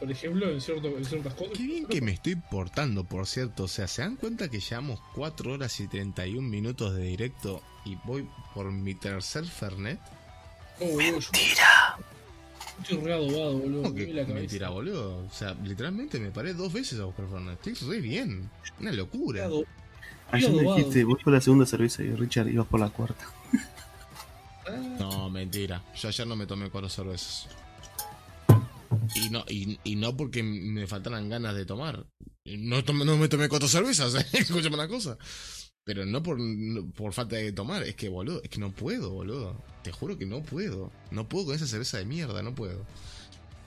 por 0.02 0.10
ejemplo, 0.10 0.50
en, 0.50 0.60
cierto, 0.60 0.88
en 0.88 1.04
ciertas 1.04 1.34
cosas. 1.34 1.52
Qué 1.56 1.62
bien 1.62 1.86
que 1.86 2.00
me 2.00 2.10
estoy 2.10 2.34
portando, 2.34 3.04
por 3.04 3.24
cierto. 3.28 3.64
O 3.64 3.68
sea, 3.68 3.86
¿se 3.86 4.02
dan 4.02 4.16
cuenta 4.16 4.48
que 4.48 4.58
llevamos 4.58 5.00
4 5.14 5.52
horas 5.52 5.78
y 5.78 5.86
31 5.86 6.48
minutos 6.48 6.96
de 6.96 7.04
directo 7.04 7.62
y 7.84 7.96
voy 8.04 8.28
por 8.52 8.72
mi 8.72 8.94
tercer 8.96 9.44
Fernet? 9.44 10.00
Oh, 10.80 10.86
boludo, 10.86 11.20
yo- 11.20 11.30
Estoy 12.80 12.96
re 12.98 13.12
adobado, 13.12 13.58
boludo. 13.58 13.82
¿Cómo 13.82 13.94
me 13.94 14.06
que 14.06 14.12
la 14.12 14.24
mentira, 14.24 14.70
boludo? 14.70 15.18
O 15.24 15.30
sea, 15.30 15.54
literalmente 15.62 16.18
me 16.18 16.32
paré 16.32 16.52
dos 16.52 16.72
veces 16.72 16.98
a 16.98 17.04
buscar 17.04 17.28
Fernet. 17.28 17.64
Estoy 17.64 17.88
re 17.88 18.00
bien. 18.00 18.50
Una 18.80 18.90
locura. 18.90 19.48
Ayer 20.32 20.50
me 20.50 20.58
adobado. 20.62 20.78
dijiste, 20.78 21.04
voy 21.04 21.22
por 21.22 21.32
la 21.32 21.40
segunda 21.40 21.64
cerveza 21.64 22.02
y 22.02 22.10
Richard 22.16 22.48
ibas 22.48 22.66
por 22.66 22.80
la 22.80 22.88
cuarta. 22.88 23.24
Ah, 24.66 24.70
No, 24.98 25.30
mentira. 25.30 25.80
Yo 25.94 26.08
ayer 26.08 26.26
no 26.26 26.34
me 26.34 26.46
tomé 26.46 26.70
cuatro 26.70 26.88
cervezas. 26.88 27.46
Y 29.14 29.30
no, 29.30 29.44
y, 29.48 29.96
no 29.96 30.16
porque 30.16 30.42
me 30.42 30.86
faltaran 30.86 31.28
ganas 31.28 31.54
de 31.54 31.66
tomar. 31.66 32.06
No, 32.44 32.82
no 32.82 33.16
me 33.16 33.28
tomé 33.28 33.48
cuatro 33.48 33.68
cervezas, 33.68 34.14
¿eh? 34.14 34.26
escúchame 34.32 34.74
una 34.74 34.88
cosa. 34.88 35.18
Pero 35.84 36.06
no 36.06 36.22
por, 36.22 36.38
por 36.94 37.12
falta 37.12 37.36
de 37.36 37.52
tomar, 37.52 37.82
es 37.82 37.96
que 37.96 38.08
boludo, 38.08 38.40
es 38.42 38.48
que 38.48 38.60
no 38.60 38.70
puedo, 38.72 39.10
boludo. 39.10 39.56
Te 39.82 39.90
juro 39.92 40.16
que 40.16 40.26
no 40.26 40.42
puedo. 40.42 40.92
No 41.10 41.28
puedo 41.28 41.46
con 41.46 41.56
esa 41.56 41.66
cerveza 41.66 41.98
de 41.98 42.04
mierda, 42.04 42.42
no 42.42 42.54
puedo. 42.54 42.86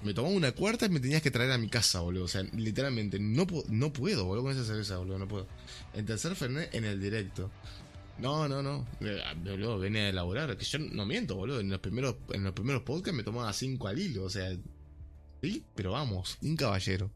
Me 0.04 0.14
tomaba 0.14 0.34
una 0.34 0.52
cuarta 0.52 0.86
y 0.86 0.90
me 0.90 1.00
tenías 1.00 1.22
que 1.22 1.32
traer 1.32 1.52
a 1.52 1.58
mi 1.58 1.68
casa, 1.68 2.00
boludo. 2.00 2.26
O 2.26 2.28
sea, 2.28 2.44
literalmente, 2.54 3.20
no, 3.20 3.46
no 3.70 3.94
puedo, 3.94 4.26
boludo, 4.26 4.44
con 4.44 4.54
esa 4.54 4.66
cerveza, 4.66 4.98
boludo, 4.98 5.20
no 5.20 5.28
puedo. 5.28 5.48
El 5.94 6.06
tercer 6.06 6.36
Fernet 6.36 6.74
en 6.74 6.86
el 6.86 7.02
directo. 7.02 7.52
No, 8.18 8.48
no, 8.48 8.64
no. 8.64 8.88
Eh, 9.02 9.22
Boludo, 9.44 9.78
venía 9.78 10.04
a 10.04 10.10
elaborar. 10.10 10.56
Que 10.58 10.66
yo 10.66 10.80
no 10.80 11.06
miento, 11.06 11.36
boludo. 11.36 11.60
En 11.60 11.70
los 11.70 11.80
primeros, 11.80 12.16
en 12.32 12.44
los 12.44 12.54
primeros 12.54 12.84
podcasts 12.84 13.16
me 13.16 13.24
tomaba 13.24 13.52
cinco 13.54 13.88
al 13.88 14.00
hilo. 14.00 14.24
O 14.24 14.30
sea. 14.30 14.56
Sí, 15.42 15.64
pero 15.76 15.92
vamos, 15.92 16.38
un 16.42 16.56
caballero. 16.56 17.12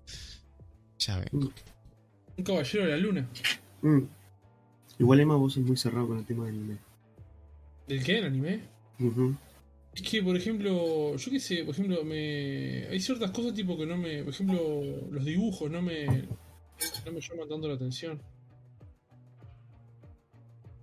Ya 0.99 1.19
ve. 1.19 1.29
un 1.31 2.43
caballero 2.43 2.85
de 2.85 2.91
la 2.91 2.97
luna. 2.97 3.29
Mm. 3.81 4.03
Igual 4.99 5.19
Emma, 5.21 5.35
vos 5.35 5.53
sos 5.53 5.63
muy 5.63 5.77
cerrado 5.77 6.07
con 6.07 6.17
el 6.17 6.25
tema 6.25 6.45
del 6.45 6.55
anime. 6.55 6.77
¿Del 7.87 8.03
qué? 8.03 8.17
¿El 8.19 8.25
anime? 8.25 8.61
Es 9.95 10.01
que, 10.01 10.21
por 10.21 10.35
ejemplo, 10.35 11.15
yo 11.15 11.31
qué 11.31 11.39
sé, 11.39 11.63
por 11.63 11.73
ejemplo, 11.73 12.03
me 12.03 12.85
hay 12.87 12.99
ciertas 12.99 13.31
cosas 13.31 13.53
tipo 13.53 13.77
que 13.77 13.85
no 13.85 13.97
me, 13.97 14.23
por 14.23 14.33
ejemplo, 14.33 14.83
los 15.09 15.25
dibujos 15.25 15.71
no 15.71 15.81
me 15.81 16.05
no 17.05 17.11
me 17.11 17.21
llaman 17.21 17.49
tanto 17.49 17.67
la 17.67 17.75
atención. 17.75 18.21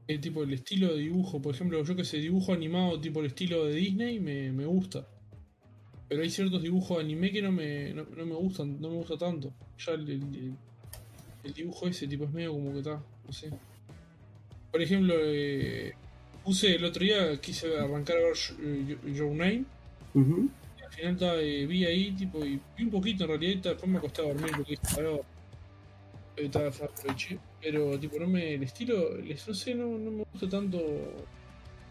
El 0.09 0.21
tipo 0.21 0.43
el 0.43 0.53
estilo 0.53 0.95
de 0.95 1.01
dibujo, 1.01 1.43
por 1.43 1.55
ejemplo, 1.55 1.83
yo 1.83 1.97
que 1.97 2.05
sé, 2.05 2.19
dibujo 2.19 2.53
animado 2.53 3.01
tipo 3.01 3.21
el 3.21 3.27
estilo 3.27 3.67
de 3.67 3.75
Disney 3.75 4.21
me, 4.21 4.53
me 4.53 4.65
gusta. 4.65 5.07
Pero 6.09 6.23
hay 6.23 6.31
ciertos 6.31 6.63
dibujos 6.63 6.99
de 6.99 7.05
anime 7.05 7.33
que 7.33 7.43
no 7.43 7.51
me, 7.53 7.93
no, 7.93 8.05
no 8.17 8.27
me 8.27 8.35
gustan, 8.35 8.81
no 8.81 8.91
me 8.91 8.97
gusta 8.97 9.17
tanto. 9.19 9.53
Ya 9.85 9.93
el, 9.93 10.09
el- 10.09 10.55
el 11.45 11.53
dibujo 11.53 11.87
ese 11.89 12.07
tipo 12.09 12.25
es 12.25 12.33
medio 12.33 12.53
como 12.53 12.73
que 12.73 12.79
está, 12.79 13.03
no 13.27 13.33
sé. 13.33 13.51
Por 14.71 14.83
ejemplo, 14.83 15.15
eh, 15.19 15.93
puse 16.45 16.75
el 16.77 16.85
otro 16.85 17.03
día, 17.05 17.41
quise 17.41 17.77
arrancar 17.79 18.17
a 18.19 18.21
ver 18.21 18.37
eh, 18.61 18.97
Your 19.15 19.31
Name. 19.31 19.65
Ujú. 20.15 20.49
y 20.79 20.83
Al 20.85 20.93
final 20.93 21.17
ta, 21.17 21.41
eh, 21.41 21.67
vi 21.67 21.85
ahí, 21.85 22.13
tipo, 22.13 22.45
y 22.45 22.61
vi 22.77 22.85
un 22.85 22.91
poquito 22.91 23.25
en 23.25 23.31
realidad, 23.31 23.53
y 23.53 23.61
ta, 23.61 23.69
después 23.71 23.91
me 23.91 23.99
acosté 23.99 24.23
a 24.23 24.27
dormir 24.27 24.51
porque 24.57 24.71
dije, 24.73 24.83
"Ah, 25.01 25.21
eh, 26.37 26.49
ta, 26.49 26.71
ta, 26.71 26.85
aproveché". 26.87 27.39
Pero, 27.63 27.99
tipo, 27.99 28.19
no 28.19 28.27
me, 28.27 28.55
el 28.55 28.63
estilo, 28.63 29.11
no 29.49 29.55
sé, 29.55 29.75
no, 29.75 29.87
no 29.99 30.11
me 30.11 30.25
gusta 30.33 30.49
tanto. 30.49 30.79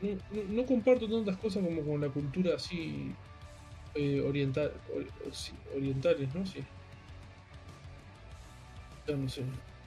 No, 0.02 0.10
no, 0.10 0.44
no 0.50 0.66
comparto 0.66 1.08
tantas 1.10 1.38
cosas 1.38 1.64
como 1.64 1.82
con 1.82 2.02
la 2.02 2.10
cultura 2.10 2.56
así 2.56 3.12
eh, 3.96 4.22
oriental, 4.22 4.72
sí, 5.32 5.52
orientales, 5.76 6.34
¿no? 6.36 6.46
Sí. 6.46 6.64
Ya 9.08 9.16
no 9.16 9.30
sé, 9.30 9.42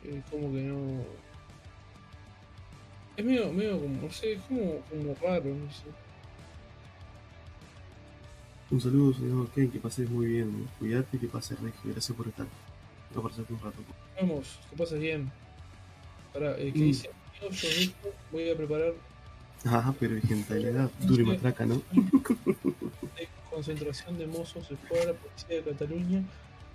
eh, 0.05 0.23
como 0.31 0.53
que 0.53 0.61
no. 0.63 1.05
Es 3.17 3.25
medio, 3.25 3.53
medio 3.53 3.81
como, 3.81 4.01
no 4.03 4.11
sé, 4.13 4.33
es 4.35 4.41
como, 4.43 4.81
como 4.89 5.15
raro, 5.21 5.47
no 5.47 5.71
sé. 5.73 5.85
Un 8.71 8.81
saludo, 8.81 9.15
señor 9.15 9.49
Ken, 9.51 9.71
que 9.71 9.79
pases 9.81 10.09
muy 10.11 10.27
bien. 10.27 10.69
Cuídate 10.79 11.17
y 11.17 11.21
que 11.21 11.27
pases 11.27 11.59
regio. 11.61 11.81
Gracias 11.91 12.17
por 12.17 12.29
estar. 12.29 12.47
Por 13.15 13.23
pasarte 13.29 13.53
un 13.53 13.61
rato. 13.61 13.79
Vamos, 14.21 14.59
que 14.71 14.77
pases 14.77 15.01
bien. 15.01 15.31
Para, 16.35 16.53
eh, 16.59 16.71
¿qué 16.73 16.79
Mm. 16.81 16.83
dice? 16.83 17.11
Yo, 17.41 17.49
yo 17.51 17.69
de 17.69 17.83
esto 17.83 18.09
voy 18.31 18.51
a 18.51 18.57
preparar 18.57 18.93
Ajá, 19.65 19.93
pero 19.99 20.15
hay 20.15 20.21
gentalidad. 20.23 20.91
Duro 21.01 21.23
y 21.23 21.27
matraca, 21.27 21.67
¿no? 21.67 21.83
de 23.51 23.55
concentración 23.55 24.19
de 24.19 24.27
mozos 24.27 24.71
escuadra 24.71 25.15
Policía 25.15 25.57
de 25.57 25.63
Cataluña 25.63 26.23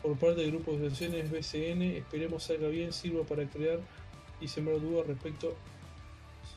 por 0.01 0.17
parte 0.17 0.41
del 0.41 0.51
grupo 0.51 0.71
de 0.71 0.87
asociaciones 0.87 1.31
BCN. 1.31 1.81
Esperemos 1.97 2.43
salga 2.43 2.67
bien, 2.67 2.91
sirva 2.91 3.23
para 3.23 3.47
crear 3.47 3.79
y 4.41 4.47
sembrar 4.47 4.81
dudas 4.81 5.07
respecto 5.07 5.55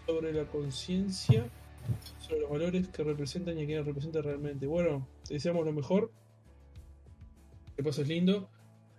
sobre 0.06 0.32
la 0.32 0.44
conciencia, 0.44 1.48
sobre 2.20 2.40
los 2.40 2.50
valores 2.50 2.88
que 2.88 3.04
representan 3.04 3.58
y 3.58 3.62
a 3.62 3.66
quienes 3.66 3.86
representan 3.86 4.22
realmente. 4.24 4.66
Bueno, 4.66 5.06
te 5.26 5.34
deseamos 5.34 5.64
lo 5.64 5.72
mejor. 5.72 6.10
Que 7.76 7.82
pases 7.82 8.08
lindo. 8.08 8.48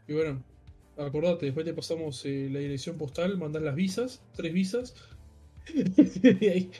Y 0.07 0.13
bueno, 0.13 0.43
acordate, 0.97 1.47
después 1.47 1.65
te 1.65 1.73
pasamos 1.73 2.23
eh, 2.25 2.47
la 2.51 2.59
dirección 2.59 2.97
postal, 2.97 3.37
mandás 3.37 3.63
las 3.63 3.75
visas, 3.75 4.21
tres 4.35 4.53
visas. 4.53 4.95
y 5.73 6.47
ahí, 6.47 6.71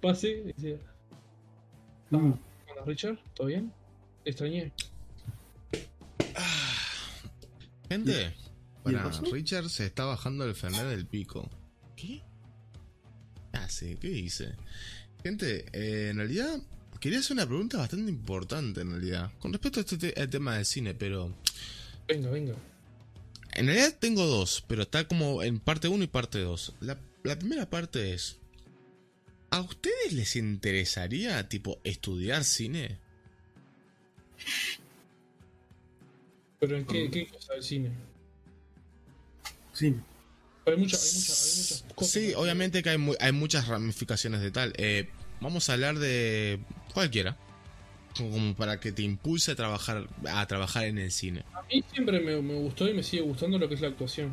pase. 0.00 0.42
decía, 0.44 0.78
Mm. 2.10 2.32
Richard, 2.86 3.18
¿todo 3.34 3.46
bien? 3.48 3.72
Te 4.24 4.30
extrañé. 4.30 4.72
Gente, 7.88 8.34
¿Y 8.86 8.90
el 8.90 8.96
para? 8.96 9.10
Richard 9.32 9.68
se 9.68 9.86
está 9.86 10.04
bajando 10.04 10.44
el 10.44 10.54
Fernet 10.54 10.86
del 10.86 11.06
pico. 11.06 11.50
¿Qué? 11.96 12.22
¿Qué 13.52 13.58
hace? 13.58 13.96
¿Qué 13.96 14.08
dice? 14.08 14.54
Gente, 15.22 15.66
eh, 15.72 16.10
en 16.10 16.16
realidad 16.18 16.60
quería 17.00 17.18
hacer 17.18 17.32
una 17.34 17.46
pregunta 17.46 17.78
bastante 17.78 18.10
importante 18.10 18.82
en 18.82 18.90
realidad. 18.90 19.32
Con 19.38 19.52
respecto 19.52 19.80
a 19.80 19.82
este 19.82 19.96
te- 19.98 20.20
al 20.20 20.30
tema 20.30 20.56
del 20.56 20.64
cine, 20.66 20.94
pero... 20.94 21.34
Venga, 22.06 22.30
venga. 22.30 22.54
En 23.52 23.66
realidad 23.66 23.96
tengo 23.98 24.24
dos, 24.26 24.64
pero 24.68 24.82
está 24.82 25.06
como 25.08 25.42
en 25.42 25.58
parte 25.58 25.88
1 25.88 26.04
y 26.04 26.06
parte 26.06 26.38
2. 26.38 26.74
La, 26.80 26.96
la 27.24 27.36
primera 27.38 27.68
parte 27.68 28.14
es... 28.14 28.36
¿A 29.50 29.60
ustedes 29.60 30.12
les 30.12 30.36
interesaría, 30.36 31.48
tipo, 31.48 31.80
estudiar 31.84 32.44
cine? 32.44 32.98
Pero 36.58 36.76
en 36.76 36.84
qué, 36.86 37.10
qué 37.10 37.26
cosa 37.26 37.54
del 37.54 37.62
cine. 37.62 37.90
Sí. 39.72 39.94
Hay, 40.66 40.76
mucha, 40.76 40.96
hay, 40.96 41.02
mucha, 41.02 41.32
hay 41.32 41.56
muchas 41.56 41.84
cosas. 41.94 42.12
Sí, 42.12 42.32
obviamente 42.34 42.82
que 42.82 42.90
hay, 42.90 42.98
mu- 42.98 43.14
hay 43.18 43.32
muchas 43.32 43.66
ramificaciones 43.66 44.40
de 44.40 44.50
tal. 44.50 44.72
Eh, 44.76 45.08
vamos 45.40 45.68
a 45.68 45.72
hablar 45.72 45.98
de 45.98 46.60
cualquiera. 46.92 47.36
Como 48.16 48.54
para 48.56 48.78
que 48.80 48.92
te 48.92 49.02
impulse 49.02 49.52
a 49.52 49.54
trabajar, 49.54 50.08
a 50.28 50.46
trabajar 50.46 50.84
en 50.84 50.98
el 50.98 51.12
cine. 51.12 51.44
A 51.54 51.62
mí 51.62 51.82
siempre 51.92 52.20
me, 52.20 52.42
me 52.42 52.54
gustó 52.54 52.88
y 52.88 52.92
me 52.92 53.02
sigue 53.02 53.22
gustando 53.22 53.56
lo 53.58 53.68
que 53.68 53.76
es 53.76 53.80
la 53.80 53.88
actuación. 53.88 54.32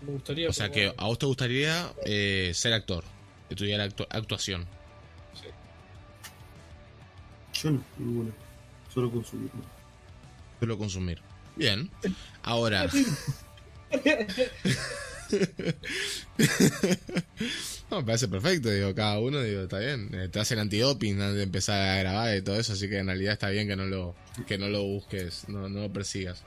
Me 0.00 0.12
gustaría. 0.12 0.48
O 0.48 0.52
sea 0.52 0.70
que 0.70 0.94
a 0.96 1.04
vos 1.06 1.18
te 1.18 1.26
gustaría 1.26 1.92
eh, 2.06 2.52
ser 2.54 2.72
actor, 2.72 3.04
estudiar 3.50 3.80
actu- 3.80 4.06
actuación. 4.10 4.66
Yo 7.54 7.70
no, 7.70 7.84
ninguna. 7.98 8.30
Solo 8.92 9.10
consumir. 9.10 9.50
Solo 10.60 10.78
consumir. 10.78 11.20
Bien. 11.56 11.90
Ahora. 12.42 12.88
No, 17.90 17.98
me 18.00 18.06
parece 18.06 18.28
perfecto, 18.28 18.70
digo, 18.70 18.94
cada 18.94 19.18
uno, 19.18 19.40
digo, 19.42 19.62
está 19.62 19.78
bien. 19.78 20.10
Te 20.30 20.40
hacen 20.40 20.58
antidoping 20.58 21.20
antes 21.20 21.36
de 21.36 21.42
empezar 21.42 21.80
a 21.80 21.96
grabar 21.98 22.36
y 22.36 22.42
todo 22.42 22.56
eso, 22.58 22.72
así 22.72 22.88
que 22.88 22.98
en 22.98 23.06
realidad 23.06 23.34
está 23.34 23.50
bien 23.50 23.68
que 23.68 23.76
no 23.76 23.84
lo, 23.84 24.14
que 24.46 24.58
no 24.58 24.68
lo 24.68 24.82
busques, 24.82 25.48
no, 25.48 25.68
no 25.68 25.82
lo 25.82 25.92
persigas. 25.92 26.42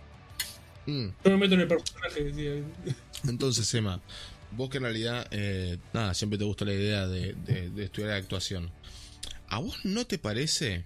Mm. 0.88 1.08
Yo 1.24 1.32
me 1.32 1.38
meto 1.38 1.54
en 1.54 1.62
el 1.62 1.68
personaje. 1.68 2.64
Entonces, 3.28 3.72
Emma, 3.74 4.02
vos 4.58 4.70
que 4.72 4.78
en 4.78 4.84
realidad, 4.84 5.28
eh, 5.32 5.78
nada, 5.94 6.16
siempre 6.16 6.40
te 6.40 6.44
gustó 6.44 6.66
la 6.66 6.74
idea 6.74 7.08
de, 7.08 7.36
estudiar 7.78 8.12
actuación. 8.12 8.72
¿A 9.48 9.60
vos 9.60 9.86
no 9.86 10.06
te 10.08 10.18
parece, 10.18 10.84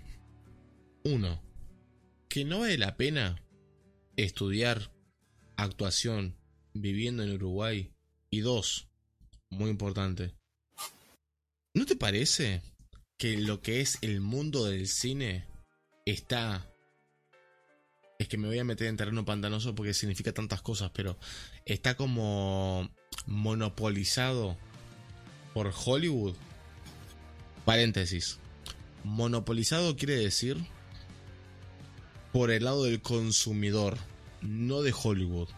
uno, 1.03 1.41
que 2.27 2.43
no 2.43 2.59
vale 2.59 2.77
la 2.77 2.97
pena 2.97 3.41
estudiar 4.17 4.91
actuación 5.55 6.37
viviendo 6.73 7.23
en 7.23 7.31
Uruguay? 7.31 7.93
Y 8.29 8.41
dos, 8.41 8.89
muy 9.49 9.69
importante, 9.69 10.35
¿no 11.73 11.85
te 11.85 11.95
parece 11.95 12.61
que 13.17 13.37
lo 13.37 13.61
que 13.61 13.81
es 13.81 13.97
el 14.01 14.19
mundo 14.19 14.65
del 14.65 14.87
cine 14.87 15.47
está... 16.05 16.67
Es 18.19 18.27
que 18.27 18.37
me 18.37 18.47
voy 18.47 18.59
a 18.59 18.63
meter 18.63 18.87
en 18.87 18.97
terreno 18.97 19.25
pantanoso 19.25 19.73
porque 19.73 19.93
significa 19.93 20.31
tantas 20.31 20.61
cosas, 20.61 20.91
pero 20.93 21.17
está 21.65 21.95
como 21.95 22.91
monopolizado 23.25 24.57
por 25.53 25.73
Hollywood. 25.85 26.35
Paréntesis. 27.65 28.39
Monopolizado 29.03 29.95
quiere 29.95 30.15
decir 30.15 30.57
por 32.31 32.51
el 32.51 32.63
lado 32.63 32.83
del 32.85 33.01
consumidor, 33.01 33.97
no 34.41 34.81
de 34.81 34.93
Hollywood. 34.93 35.49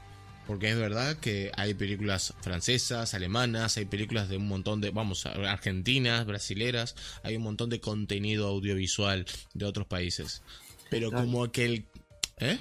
Porque 0.47 0.69
es 0.69 0.77
verdad 0.77 1.17
que 1.17 1.51
hay 1.55 1.73
películas 1.73 2.33
francesas, 2.41 3.13
alemanas, 3.13 3.77
hay 3.77 3.85
películas 3.85 4.27
de 4.27 4.37
un 4.37 4.47
montón 4.47 4.81
de, 4.81 4.89
vamos, 4.89 5.25
argentinas, 5.25 6.25
brasileras, 6.25 6.95
hay 7.23 7.37
un 7.37 7.43
montón 7.43 7.69
de 7.69 7.79
contenido 7.79 8.47
audiovisual 8.47 9.25
de 9.53 9.65
otros 9.65 9.87
países. 9.87 10.41
Pero 10.89 11.11
como 11.11 11.49
que 11.51 11.65
el... 11.65 11.85
¿Eh? 12.39 12.59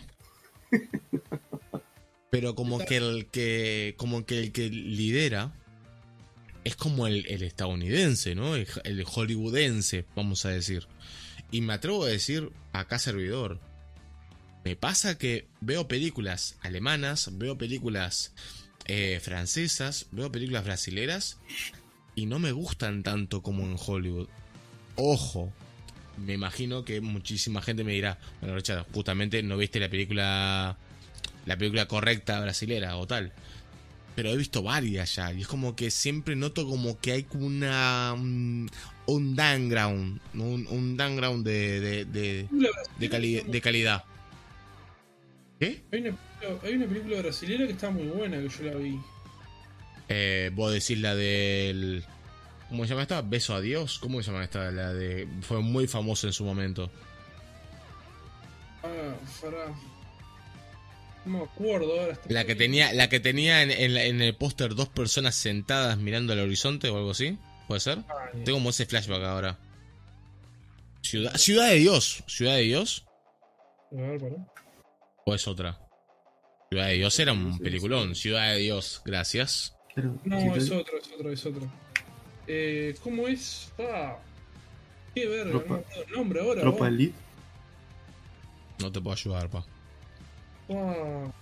Pero 2.32 2.54
como 2.54 2.78
que 2.78 2.96
el 2.96 3.26
que. 3.26 3.94
Como 3.98 4.24
que 4.24 4.38
el 4.38 4.52
que 4.52 4.70
lidera. 4.70 5.52
Es 6.64 6.76
como 6.76 7.06
el, 7.06 7.26
el 7.26 7.42
estadounidense, 7.42 8.34
¿no? 8.34 8.56
El, 8.56 8.66
el 8.84 9.04
hollywoodense, 9.04 10.06
vamos 10.16 10.46
a 10.46 10.48
decir. 10.48 10.86
Y 11.50 11.60
me 11.60 11.74
atrevo 11.74 12.04
a 12.04 12.08
decir, 12.08 12.50
acá 12.72 12.98
servidor. 12.98 13.60
Me 14.64 14.76
pasa 14.76 15.18
que 15.18 15.46
veo 15.60 15.88
películas 15.88 16.56
alemanas, 16.62 17.36
veo 17.36 17.58
películas 17.58 18.32
eh, 18.86 19.20
francesas, 19.22 20.06
veo 20.10 20.32
películas 20.32 20.64
brasileras. 20.64 21.38
Y 22.14 22.24
no 22.24 22.38
me 22.38 22.52
gustan 22.52 23.02
tanto 23.02 23.42
como 23.42 23.64
en 23.64 23.76
Hollywood. 23.78 24.28
Ojo, 24.96 25.52
me 26.16 26.32
imagino 26.32 26.86
que 26.86 27.02
muchísima 27.02 27.60
gente 27.60 27.84
me 27.84 27.92
dirá, 27.92 28.18
bueno, 28.40 28.56
Richard, 28.56 28.86
justamente 28.90 29.42
no 29.42 29.58
viste 29.58 29.80
la 29.80 29.90
película 29.90 30.78
la 31.46 31.56
película 31.56 31.86
correcta 31.86 32.40
brasilera 32.40 32.96
o 32.96 33.06
tal. 33.06 33.32
Pero 34.14 34.28
he 34.30 34.36
visto 34.36 34.62
varias 34.62 35.14
ya 35.14 35.32
y 35.32 35.40
es 35.40 35.46
como 35.48 35.74
que 35.74 35.90
siempre 35.90 36.36
noto 36.36 36.66
como 36.66 37.00
que 37.00 37.12
hay 37.12 37.26
una 37.32 38.12
un, 38.12 38.70
un 39.06 39.34
downground, 39.34 40.20
un, 40.34 40.66
un 40.68 40.96
downground 40.98 41.46
de 41.46 41.80
de, 41.80 42.04
de, 42.04 42.48
de, 42.98 43.08
cali- 43.10 43.40
de 43.40 43.60
calidad. 43.62 44.04
¿Qué? 45.58 45.82
Hay 45.92 46.00
una, 46.00 46.16
hay 46.62 46.74
una 46.74 46.86
película 46.86 47.22
brasilera 47.22 47.66
que 47.66 47.72
está 47.72 47.90
muy 47.90 48.04
buena 48.08 48.36
que 48.38 48.48
yo 48.48 48.64
la 48.64 48.74
vi. 48.74 48.98
Eh, 50.08 50.50
vos 50.54 50.72
decís 50.72 50.98
la 50.98 51.14
del 51.14 52.04
¿Cómo 52.68 52.84
se 52.84 52.90
llama 52.90 53.02
esta? 53.02 53.22
Beso 53.22 53.54
a 53.54 53.60
Dios. 53.60 53.98
¿Cómo 53.98 54.22
se 54.22 54.30
llama 54.30 54.44
esta? 54.44 54.70
La 54.72 54.92
de 54.92 55.28
fue 55.42 55.60
muy 55.60 55.86
famosa 55.86 56.26
en 56.26 56.32
su 56.34 56.44
momento. 56.44 56.90
Ah, 58.82 59.14
fará. 59.40 59.72
No 61.24 61.38
me 61.38 61.44
acuerdo 61.44 62.00
ahora. 62.00 62.12
está- 62.12 62.32
La 62.32 62.44
que 62.44 62.54
tenía, 62.54 62.92
la 62.92 63.08
que 63.08 63.20
tenía 63.20 63.62
en, 63.62 63.70
en 63.70 64.20
el 64.22 64.34
póster 64.36 64.74
dos 64.74 64.88
personas 64.88 65.34
sentadas 65.36 65.96
mirando 65.98 66.32
al 66.32 66.40
horizonte 66.40 66.88
o 66.88 66.96
algo 66.96 67.12
así. 67.12 67.38
¿Puede 67.68 67.80
ser? 67.80 67.98
Ay, 67.98 68.42
Tengo 68.44 68.58
como 68.58 68.70
ese 68.70 68.86
flashback 68.86 69.22
ahora. 69.22 69.58
Ciudad, 71.02 71.34
Ciudad 71.36 71.68
de 71.68 71.76
Dios. 71.76 72.24
Ciudad 72.26 72.54
de 72.56 72.62
Dios. 72.62 73.04
A 73.92 73.96
ver, 73.96 74.20
pará. 74.20 74.36
¿O 75.26 75.34
es 75.34 75.46
otra? 75.46 75.78
Ciudad 76.70 76.86
de 76.88 76.94
Dios 76.94 77.18
era 77.20 77.32
un 77.32 77.52
Sí, 77.52 77.58
sí, 77.58 77.64
peliculón. 77.64 78.14
Ciudad 78.14 78.52
de 78.52 78.58
Dios, 78.58 79.02
gracias. 79.04 79.76
No, 80.24 80.56
es 80.56 80.70
otro, 80.70 80.98
es 80.98 81.12
otro, 81.12 81.32
es 81.32 81.46
otro. 81.46 81.70
Eh, 82.46 82.94
¿Cómo 83.02 83.28
es? 83.28 83.70
Ah, 83.78 84.16
qué 85.14 85.26
verga, 85.28 85.52
Tropa- 85.52 85.68
no 85.68 85.74
me 85.76 85.80
acuerdo 85.82 86.02
el 86.04 86.12
nombre 86.12 86.40
ahora. 86.40 86.60
Tropa. 86.62 86.88
Elite. 86.88 87.14
No 88.80 88.90
te 88.90 89.00
puedo 89.00 89.14
ayudar, 89.14 89.48
pa. 89.50 89.64
No, 90.68 91.32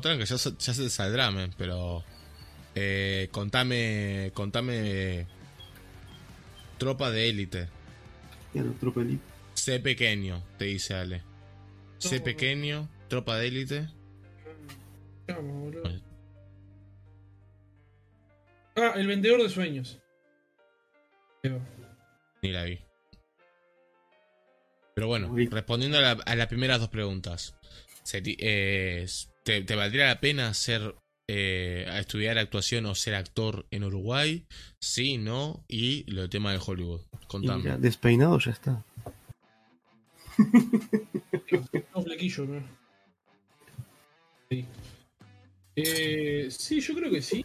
tranqui, 0.00 0.24
ya, 0.24 0.38
se- 0.38 0.56
ya 0.58 0.74
se 0.74 0.90
saldrá, 0.90 1.30
men, 1.30 1.52
pero. 1.56 2.04
Eh, 2.74 3.28
contame. 3.32 4.30
Contame. 4.34 5.26
Tropa 6.78 7.10
de 7.10 7.28
élite. 7.30 7.68
Claro, 8.52 8.72
Tropa 8.80 9.00
Elite. 9.00 9.22
Sé 9.54 9.80
pequeño, 9.80 10.42
te 10.58 10.66
dice 10.66 10.94
Ale. 10.94 11.22
Sé 11.98 12.18
No. 12.18 12.24
pequeño, 12.24 12.88
tropa 13.08 13.36
de 13.38 13.46
élite. 13.48 13.88
Pues- 15.26 16.02
Ah, 18.78 18.92
El 18.96 19.06
vendedor 19.06 19.42
de 19.42 19.48
sueños. 19.48 19.98
Ni 22.42 22.52
la 22.52 22.64
vi. 22.64 22.78
Pero 24.96 25.08
bueno, 25.08 25.28
Uy. 25.30 25.46
respondiendo 25.48 25.98
a, 25.98 26.00
la- 26.00 26.12
a 26.24 26.34
las 26.36 26.46
primeras 26.46 26.80
dos 26.80 26.88
preguntas. 26.88 27.54
eh, 28.14 29.06
¿te, 29.44 29.60
te 29.62 29.74
valdría 29.76 30.06
la 30.06 30.20
pena 30.20 30.54
ser 30.54 30.94
eh, 31.28 31.86
estudiar 31.98 32.38
actuación 32.38 32.86
o 32.86 32.94
ser 32.94 33.14
actor 33.14 33.66
en 33.70 33.84
Uruguay? 33.84 34.46
Sí, 34.80 35.18
no. 35.18 35.62
Y 35.68 36.10
lo 36.10 36.22
del 36.22 36.30
tema 36.30 36.50
de 36.52 36.60
Hollywood. 36.64 37.02
Contame. 37.28 37.62
mira, 37.64 37.76
despeinado 37.76 38.38
ya 38.38 38.52
está. 38.52 38.82
No, 41.94 42.02
flequillo, 42.02 42.44
¿no? 42.46 42.62
Sí. 44.50 44.64
Eh, 45.76 46.48
sí, 46.50 46.80
yo 46.80 46.94
creo 46.94 47.10
que 47.10 47.20
sí. 47.20 47.44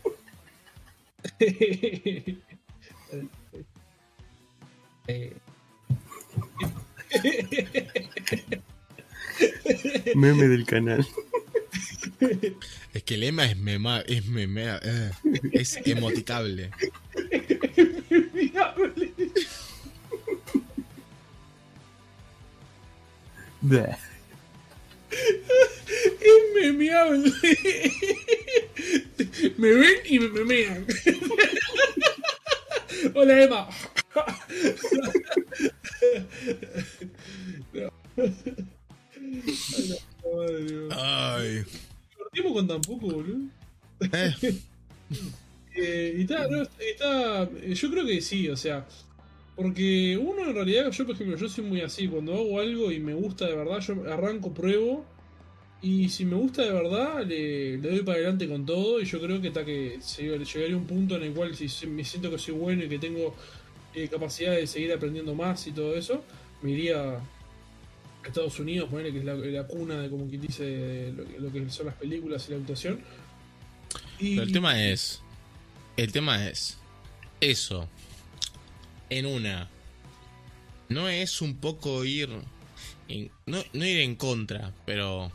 Eh, 5.08 5.35
Meme 10.15 10.47
del 10.47 10.65
canal. 10.65 11.06
Es 12.94 13.03
que 13.03 13.15
el 13.15 13.22
lema 13.22 13.45
es 13.45 13.58
mema, 13.58 14.01
es 14.01 14.26
mema, 14.26 14.79
eh, 14.83 15.11
es 15.51 15.79
emoticable. 15.85 16.72
Es 26.19 26.44
memeable. 26.56 27.31
Me 29.58 29.74
ven 29.74 29.97
y 30.06 30.19
me 30.19 30.29
memean. 30.29 30.85
Hola, 33.13 33.44
Emma. 33.44 33.69
Ay, 39.64 39.88
la 39.88 39.96
madre, 40.24 40.24
boludo. 40.24 40.88
Ay. 40.92 41.64
Partimos 42.17 42.53
con 42.53 42.67
tan 42.67 42.82
poco, 42.82 43.08
boludo. 43.08 43.40
Eh, 44.14 44.34
Eh, 45.74 46.16
y 46.17 46.22
está, 46.24 46.48
no, 46.50 46.64
está- 46.64 47.44
eh, 47.62 47.74
yo 47.76 47.90
creo 47.92 48.06
que 48.06 48.19
sí, 48.22 48.50
o 48.50 48.58
sea, 48.58 48.85
porque 49.56 50.17
uno 50.17 50.46
en 50.48 50.53
realidad, 50.56 50.92
yo 50.92 51.06
por 51.06 51.16
ejemplo, 51.16 51.38
yo 51.38 51.48
soy 51.50 51.64
muy 51.66 51.80
así, 51.82 52.08
cuando 52.10 52.34
hago 52.35 52.60
algo 52.60 52.92
y 52.92 53.00
me 53.00 53.14
gusta 53.14 53.48
de 53.48 53.56
verdad, 53.56 53.80
yo 53.80 53.96
arranco, 54.12 54.53
pruebo, 54.53 55.06
y 55.82 56.10
si 56.10 56.26
me 56.26 56.35
gusta 56.35 56.64
de 56.64 56.74
verdad, 56.74 57.26
le, 57.26 57.78
le 57.78 57.90
doy 57.90 58.01
para 58.03 58.17
adelante 58.19 58.48
con 58.50 58.66
todo, 58.66 59.00
y 59.01 59.06
yo 59.06 59.22
creo 59.22 59.40
que 59.42 59.48
está 59.50 59.64
que 59.66 59.98
llegaría 60.17 60.76
un 60.78 60.88
punto 60.88 61.16
en 61.17 61.24
el 61.24 61.34
cual 61.34 61.56
si 61.56 61.88
me 61.88 62.03
siento 62.03 62.30
que 62.32 62.38
soy 62.40 62.53
bueno 62.56 62.84
y 62.85 62.90
que 62.90 63.00
tengo 63.00 63.34
eh, 63.95 64.07
capacidad 64.07 64.51
de 64.56 64.67
seguir 64.67 64.91
aprendiendo 64.93 65.33
más 65.35 65.65
y 65.67 65.72
todo 65.72 65.95
eso, 65.95 66.24
me 66.61 66.72
iría 66.72 67.15
a 67.15 67.22
Estados 68.27 68.59
Unidos, 68.59 68.90
ponerle 68.90 69.11
que 69.11 69.19
es 69.19 69.25
la, 69.25 69.33
la 69.35 69.67
cuna 69.67 69.99
de 70.01 70.09
como 70.09 70.27
quien 70.27 70.41
dice 70.41 71.11
lo, 71.15 71.25
que- 71.27 71.40
lo 71.40 71.51
que 71.51 71.69
son 71.69 71.88
las 71.88 71.95
películas 71.95 72.45
y 72.47 72.51
la 72.51 72.57
actuación. 72.57 73.01
Pero 74.19 74.43
el 74.43 74.51
tema 74.51 74.81
es. 74.81 75.22
El 75.97 76.11
tema 76.11 76.47
es. 76.47 76.77
Eso. 77.41 77.90
En 79.09 79.25
una. 79.25 79.67
No 80.90 81.09
es 81.09 81.41
un 81.41 81.57
poco 81.57 82.06
ir. 82.06 82.29
en- 83.07 83.31
no, 83.45 83.63
no 83.74 83.85
ir 83.85 83.99
en 84.01 84.15
contra, 84.15 84.72
pero. 84.85 85.31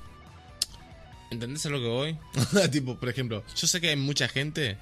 ¿Entendés 1.30 1.66
a 1.66 1.70
lo 1.70 1.80
que 1.80 1.88
voy? 1.88 2.16
tipo, 2.70 2.96
por 2.98 3.08
ejemplo, 3.08 3.42
yo 3.56 3.66
sé 3.66 3.80
que 3.80 3.88
hay 3.88 3.96
mucha 3.96 4.28
gente 4.28 4.78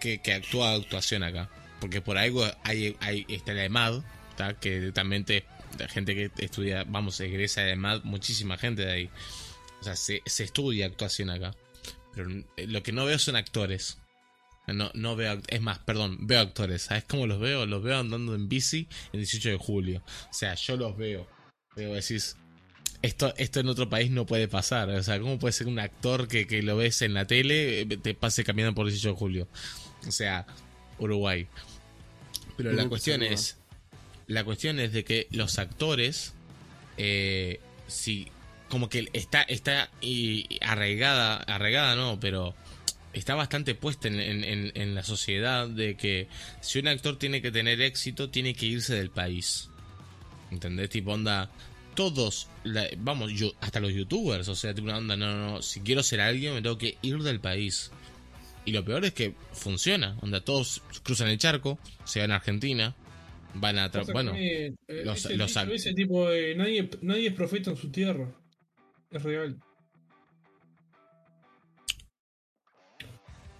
que, 0.00 0.20
que 0.22 0.32
actúa 0.32 0.72
actuación 0.72 1.22
acá. 1.22 1.50
Porque 1.82 2.00
por 2.00 2.16
algo 2.16 2.46
hay, 2.62 2.96
hay 3.00 3.26
está 3.28 3.52
EMAD, 3.52 4.04
que 4.60 4.92
también 4.92 5.24
te, 5.24 5.44
la 5.80 5.88
gente 5.88 6.14
que 6.14 6.30
estudia, 6.38 6.84
vamos, 6.84 7.18
egresa 7.18 7.62
de 7.62 7.72
EMAD, 7.72 8.04
muchísima 8.04 8.56
gente 8.56 8.82
de 8.82 8.92
ahí. 8.92 9.10
O 9.80 9.82
sea, 9.82 9.96
se, 9.96 10.22
se 10.24 10.44
estudia 10.44 10.86
actuación 10.86 11.28
acá. 11.28 11.56
Pero 12.14 12.30
eh, 12.56 12.68
lo 12.68 12.84
que 12.84 12.92
no 12.92 13.04
veo 13.04 13.18
son 13.18 13.34
actores. 13.34 13.98
No, 14.68 14.92
no 14.94 15.16
veo, 15.16 15.40
es 15.48 15.60
más, 15.60 15.80
perdón, 15.80 16.18
veo 16.20 16.38
actores. 16.38 16.82
¿Sabes 16.82 17.02
cómo 17.02 17.26
los 17.26 17.40
veo? 17.40 17.66
Los 17.66 17.82
veo 17.82 17.98
andando 17.98 18.36
en 18.36 18.48
bici 18.48 18.86
el 19.12 19.18
18 19.18 19.48
de 19.48 19.56
julio. 19.56 20.04
O 20.30 20.32
sea, 20.32 20.54
yo 20.54 20.76
los 20.76 20.96
veo. 20.96 21.26
Pero 21.74 21.94
decís, 21.94 22.36
esto, 23.02 23.34
esto 23.38 23.58
en 23.58 23.66
otro 23.66 23.90
país 23.90 24.12
no 24.12 24.24
puede 24.24 24.46
pasar. 24.46 24.88
O 24.90 25.02
sea, 25.02 25.18
¿cómo 25.18 25.40
puede 25.40 25.50
ser 25.52 25.66
un 25.66 25.80
actor 25.80 26.28
que, 26.28 26.46
que 26.46 26.62
lo 26.62 26.76
ves 26.76 27.02
en 27.02 27.12
la 27.12 27.26
tele 27.26 27.80
eh, 27.80 27.86
te 27.86 28.14
pase 28.14 28.44
caminando 28.44 28.76
por 28.76 28.86
el 28.86 28.92
18 28.92 29.08
de 29.08 29.18
julio? 29.18 29.48
O 30.06 30.12
sea, 30.12 30.46
Uruguay. 31.02 31.48
Pero 32.62 32.76
la 32.76 32.88
cuestión 32.88 33.22
es, 33.32 33.56
la 34.26 34.44
cuestión 34.44 34.80
es 34.80 34.92
de 34.92 35.04
que 35.04 35.26
los 35.30 35.58
actores, 35.58 36.32
eh, 36.96 37.60
si 37.86 38.28
como 38.68 38.88
que 38.88 39.08
está, 39.12 39.42
está 39.42 39.90
y, 40.00 40.58
arraigada, 40.62 41.36
arraigada 41.36 41.94
no, 41.94 42.18
pero 42.20 42.54
está 43.12 43.34
bastante 43.34 43.74
puesta 43.74 44.08
en, 44.08 44.18
en- 44.18 44.44
en- 44.44 44.72
en 44.74 44.94
la 44.94 45.02
sociedad 45.02 45.68
de 45.68 45.96
que 45.96 46.28
si 46.62 46.78
un 46.78 46.88
actor 46.88 47.18
tiene 47.18 47.42
que 47.42 47.50
tener 47.50 47.82
éxito, 47.82 48.30
tiene 48.30 48.54
que 48.54 48.64
irse 48.66 48.94
del 48.94 49.10
país. 49.10 49.68
¿Entendés? 50.50 50.88
Tipo, 50.90 51.12
onda, 51.12 51.50
todos, 51.94 52.48
la- 52.64 52.88
vamos, 52.98 53.32
yo, 53.32 53.52
hasta 53.60 53.80
los 53.80 53.92
youtubers, 53.92 54.48
o 54.48 54.54
sea, 54.54 54.72
tipo 54.74 54.86
una 54.88 54.98
onda, 54.98 55.16
no, 55.16 55.34
no, 55.36 55.50
no, 55.50 55.62
si 55.62 55.80
quiero 55.80 56.02
ser 56.02 56.20
alguien 56.22 56.54
me 56.54 56.62
tengo 56.62 56.78
que 56.78 56.96
ir 57.02 57.18
del 57.18 57.40
país. 57.40 57.90
Y 58.64 58.72
lo 58.72 58.84
peor 58.84 59.04
es 59.04 59.12
que 59.12 59.34
funciona, 59.52 60.16
onda, 60.22 60.40
todos 60.44 60.82
cruzan 61.02 61.28
el 61.28 61.38
charco, 61.38 61.78
se 62.04 62.20
van 62.20 62.30
a 62.30 62.36
Argentina, 62.36 62.94
van 63.54 63.78
a... 63.78 63.90
tra- 63.90 64.12
bueno, 64.12 64.32
eh, 64.36 64.72
los- 64.88 65.24
ese, 65.26 65.36
los 65.36 65.48
dicho 65.48 65.60
ac- 65.60 65.72
ese 65.74 65.94
tipo 65.94 66.28
de 66.28 66.54
nadie, 66.54 66.88
nadie 67.02 67.28
es 67.28 67.34
profeta 67.34 67.70
en 67.70 67.76
su 67.76 67.90
tierra. 67.90 68.28
Es 69.10 69.22
real. 69.22 69.58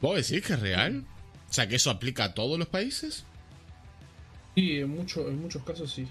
¿vos 0.00 0.16
decís 0.16 0.44
que 0.46 0.54
es 0.54 0.60
real? 0.60 1.04
O 1.48 1.52
sea, 1.52 1.68
que 1.68 1.76
eso 1.76 1.90
aplica 1.90 2.24
a 2.24 2.34
todos 2.34 2.58
los 2.58 2.68
países. 2.68 3.24
Sí, 4.54 4.78
en, 4.80 4.90
mucho, 4.90 5.28
en 5.28 5.40
muchos 5.40 5.62
casos 5.64 5.92
sí. 5.92 6.06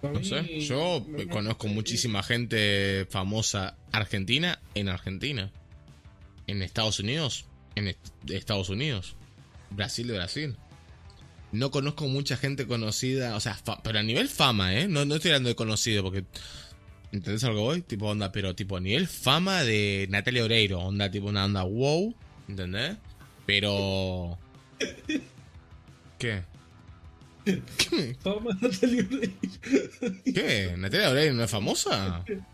Para 0.00 0.14
No 0.14 0.24
sé, 0.24 0.60
yo 0.60 1.04
me- 1.08 1.28
conozco 1.28 1.68
me- 1.68 1.74
muchísima 1.74 2.22
gente 2.24 3.06
famosa 3.10 3.76
argentina 3.92 4.60
en 4.74 4.88
Argentina. 4.88 5.50
En 6.46 6.62
Estados 6.62 6.98
Unidos, 7.00 7.46
en 7.74 7.88
est- 7.88 8.30
Estados 8.30 8.68
Unidos. 8.68 9.16
Brasil 9.70 10.06
de 10.06 10.14
Brasil. 10.14 10.56
No 11.52 11.70
conozco 11.70 12.08
mucha 12.08 12.36
gente 12.36 12.66
conocida, 12.66 13.36
o 13.36 13.40
sea, 13.40 13.58
pero 13.84 13.98
a 13.98 14.02
nivel 14.02 14.28
fama, 14.28 14.74
¿eh? 14.74 14.88
No, 14.88 15.04
no 15.04 15.16
estoy 15.16 15.30
hablando 15.32 15.48
de 15.50 15.54
conocido, 15.54 16.02
porque... 16.02 16.24
¿Entendés 17.12 17.44
a 17.44 17.48
lo 17.48 17.54
que 17.56 17.60
voy? 17.60 17.82
Tipo 17.82 18.06
onda, 18.06 18.32
pero 18.32 18.54
tipo 18.54 18.78
a 18.78 18.80
nivel 18.80 19.06
fama 19.06 19.62
de 19.64 20.06
Natalia 20.08 20.44
Oreiro, 20.44 20.80
onda 20.80 21.10
tipo 21.10 21.26
una 21.28 21.44
onda 21.44 21.62
wow, 21.62 22.14
¿entendés? 22.48 22.96
Pero... 23.44 24.38
¿Qué? 26.18 26.42
¿Qué? 27.44 28.16
Fama 28.22 28.56
Natalia 28.60 29.04
Oreiro. 29.10 29.32
¿Qué? 30.24 30.74
¿Natalia 30.78 31.10
Oreiro 31.10 31.34
no 31.34 31.44
es 31.44 31.50
famosa? 31.50 32.24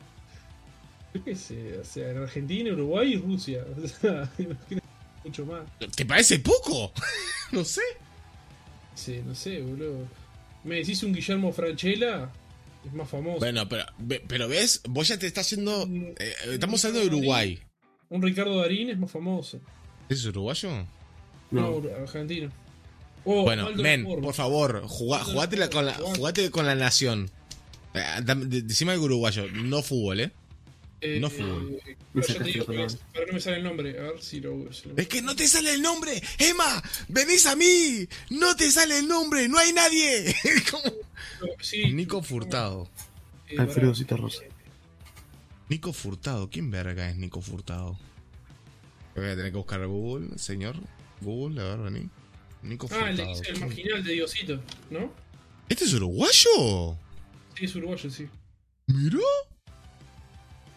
Yo 1.14 1.24
qué 1.24 1.34
sé, 1.34 1.78
o 1.78 1.84
sea, 1.84 2.10
en 2.10 2.18
Argentina, 2.18 2.72
Uruguay 2.72 3.14
y 3.14 3.16
Rusia. 3.16 3.64
O 3.82 3.88
sea, 3.88 4.30
imagínate 4.38 4.86
mucho 5.24 5.46
más. 5.46 5.62
¿Te 5.94 6.04
parece 6.06 6.38
poco? 6.40 6.92
no 7.52 7.64
sé. 7.64 7.82
Sí, 8.94 9.20
no 9.24 9.34
sé, 9.34 9.60
boludo. 9.62 10.06
Me 10.64 10.76
decís 10.76 11.02
un 11.02 11.12
Guillermo 11.14 11.52
Franchella, 11.52 12.30
es 12.84 12.92
más 12.92 13.08
famoso. 13.08 13.38
Bueno, 13.38 13.68
pero, 13.68 13.84
pero 14.26 14.48
ves, 14.48 14.82
vos 14.88 15.08
ya 15.08 15.18
te 15.18 15.26
estás 15.26 15.46
haciendo... 15.46 15.86
eh, 16.18 16.34
estamos 16.52 16.84
hablando 16.84 17.08
de 17.08 17.16
Uruguay. 17.16 17.58
Un 18.10 18.22
Ricardo 18.22 18.56
Darín 18.60 18.90
es 18.90 18.98
más 18.98 19.10
famoso. 19.10 19.60
¿Es 20.08 20.24
uruguayo? 20.24 20.70
No, 21.50 21.80
No, 21.80 21.82
argentino. 22.02 22.50
Oh, 23.24 23.42
bueno, 23.42 23.70
men, 23.74 24.04
por 24.04 24.32
favor, 24.34 24.82
jugá- 24.86 25.22
jugátela 25.24 25.68
con 25.70 25.84
la, 25.86 25.94
jugate 25.94 26.50
con 26.50 26.66
la 26.66 26.74
nación. 26.74 27.30
Eh, 27.94 28.02
Decime 28.46 28.92
algo 28.92 29.04
uruguayo, 29.04 29.46
no 29.52 29.82
fútbol, 29.82 30.20
¿eh? 30.20 30.32
Eh, 31.00 31.18
no 31.20 31.31
fútbol. 31.31 31.78
eh, 31.86 31.97
te 32.14 32.44
digo 32.44 32.66
que 32.66 32.72
lado. 32.74 32.86
es, 32.86 32.98
pero 33.12 33.26
no 33.28 33.32
me 33.34 33.40
sale 33.40 33.58
el 33.58 33.62
nombre. 33.64 33.98
A 33.98 34.02
ver 34.02 34.20
si 34.22 34.40
lo. 34.40 34.72
si 34.72 34.88
lo- 34.88 34.97
Es 34.97 35.06
que 35.08 35.22
no 35.22 35.36
te 35.36 35.47
sale 35.47 35.72
el 35.74 35.81
nombre, 35.82 36.20
Emma, 36.38 36.82
venís 37.08 37.47
a 37.47 37.54
mí, 37.54 38.06
no 38.31 38.56
te 38.56 38.70
sale 38.70 38.98
el 38.98 39.06
nombre, 39.08 39.48
no 39.48 39.58
hay 39.58 39.72
nadie. 39.72 40.34
¿Cómo? 40.70 40.92
Sí, 41.60 41.92
Nico 41.92 42.22
Furtado. 42.22 42.90
eh. 43.48 43.56
Alfredo 43.58 43.94
Cita 43.94 44.16
Rosa. 44.16 44.42
Nico 45.68 45.92
Furtado, 45.92 46.48
¿quién 46.50 46.70
verga 46.70 47.08
es 47.10 47.16
Nico 47.16 47.40
Furtado? 47.42 47.98
Voy 49.14 49.26
a 49.26 49.36
tener 49.36 49.50
que 49.52 49.58
buscar 49.58 49.82
a 49.82 49.86
Google, 49.86 50.38
señor. 50.38 50.76
Google, 51.20 51.60
a 51.60 51.64
ver, 51.76 51.78
vení. 51.92 52.08
Nico 52.62 52.88
Ah, 52.90 53.10
el, 53.10 53.16
Furtado. 53.16 53.32
es 53.32 53.38
el 53.40 53.54
¿quién? 53.54 53.60
marginal 53.68 54.04
de 54.04 54.12
Diosito, 54.14 54.62
¿no? 54.90 55.12
¿Este 55.68 55.84
es 55.84 55.92
uruguayo? 55.92 56.97
Sí, 57.56 57.64
es 57.66 57.74
uruguayo, 57.76 58.10
sí. 58.10 58.26
¿Miró? 58.86 59.20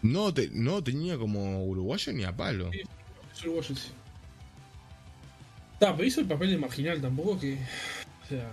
No, 0.01 0.34
te, 0.34 0.50
no 0.51 0.84
tenía 0.84 1.17
como 1.17 1.66
uruguayo 1.66 2.14
ni 2.14 2.24
a 2.24 2.35
palo. 2.35 2.72
Sí. 2.72 2.82
Es 3.34 3.44
uruguayo, 3.44 3.76
sí. 3.76 3.92
Pero 5.80 6.03
hizo 6.03 6.22
el 6.22 6.28
papel 6.28 6.51
de 6.51 6.58
marginal 6.58 7.01
tampoco 7.01 7.40
que. 7.40 7.53
O 8.24 8.28
sea. 8.28 8.51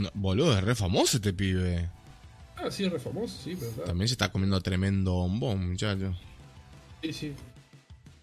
No, 0.00 0.10
boludo, 0.14 0.56
es 0.56 0.64
re 0.64 0.74
famoso 0.74 1.18
este 1.18 1.32
pibe. 1.32 1.88
Ah, 2.56 2.70
sí, 2.70 2.84
es 2.84 2.92
re 2.92 2.98
famoso, 2.98 3.36
sí, 3.42 3.56
pero. 3.58 3.84
También 3.84 4.08
se 4.08 4.14
está 4.14 4.32
comiendo 4.32 4.60
tremendo 4.60 5.12
bombón, 5.12 5.70
muchacho. 5.70 6.16
Sí, 7.02 7.12
sí. 7.12 7.32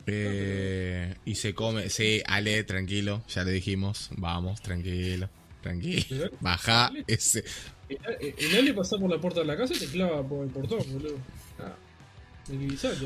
Eh, 0.08 1.16
y 1.26 1.36
se 1.36 1.54
come. 1.54 1.90
Sí, 1.90 2.24
Ale, 2.26 2.64
tranquilo, 2.64 3.22
ya 3.28 3.44
le 3.44 3.52
dijimos. 3.52 4.10
Vamos, 4.18 4.62
tranquilo, 4.62 5.30
tranquilo. 5.62 6.32
Baja 6.40 6.92
ese. 7.06 7.44
El, 7.88 8.00
el, 8.20 8.36
el 8.40 8.56
Ale 8.58 8.74
pasa 8.74 8.98
por 8.98 9.10
la 9.10 9.20
puerta 9.20 9.42
de 9.42 9.46
la 9.46 9.56
casa 9.56 9.76
y 9.76 9.80
te 9.80 9.86
clava 9.86 10.28
por 10.28 10.46
el 10.46 10.52
portón, 10.52 10.80
boludo. 10.92 11.18
Ah, 11.60 11.76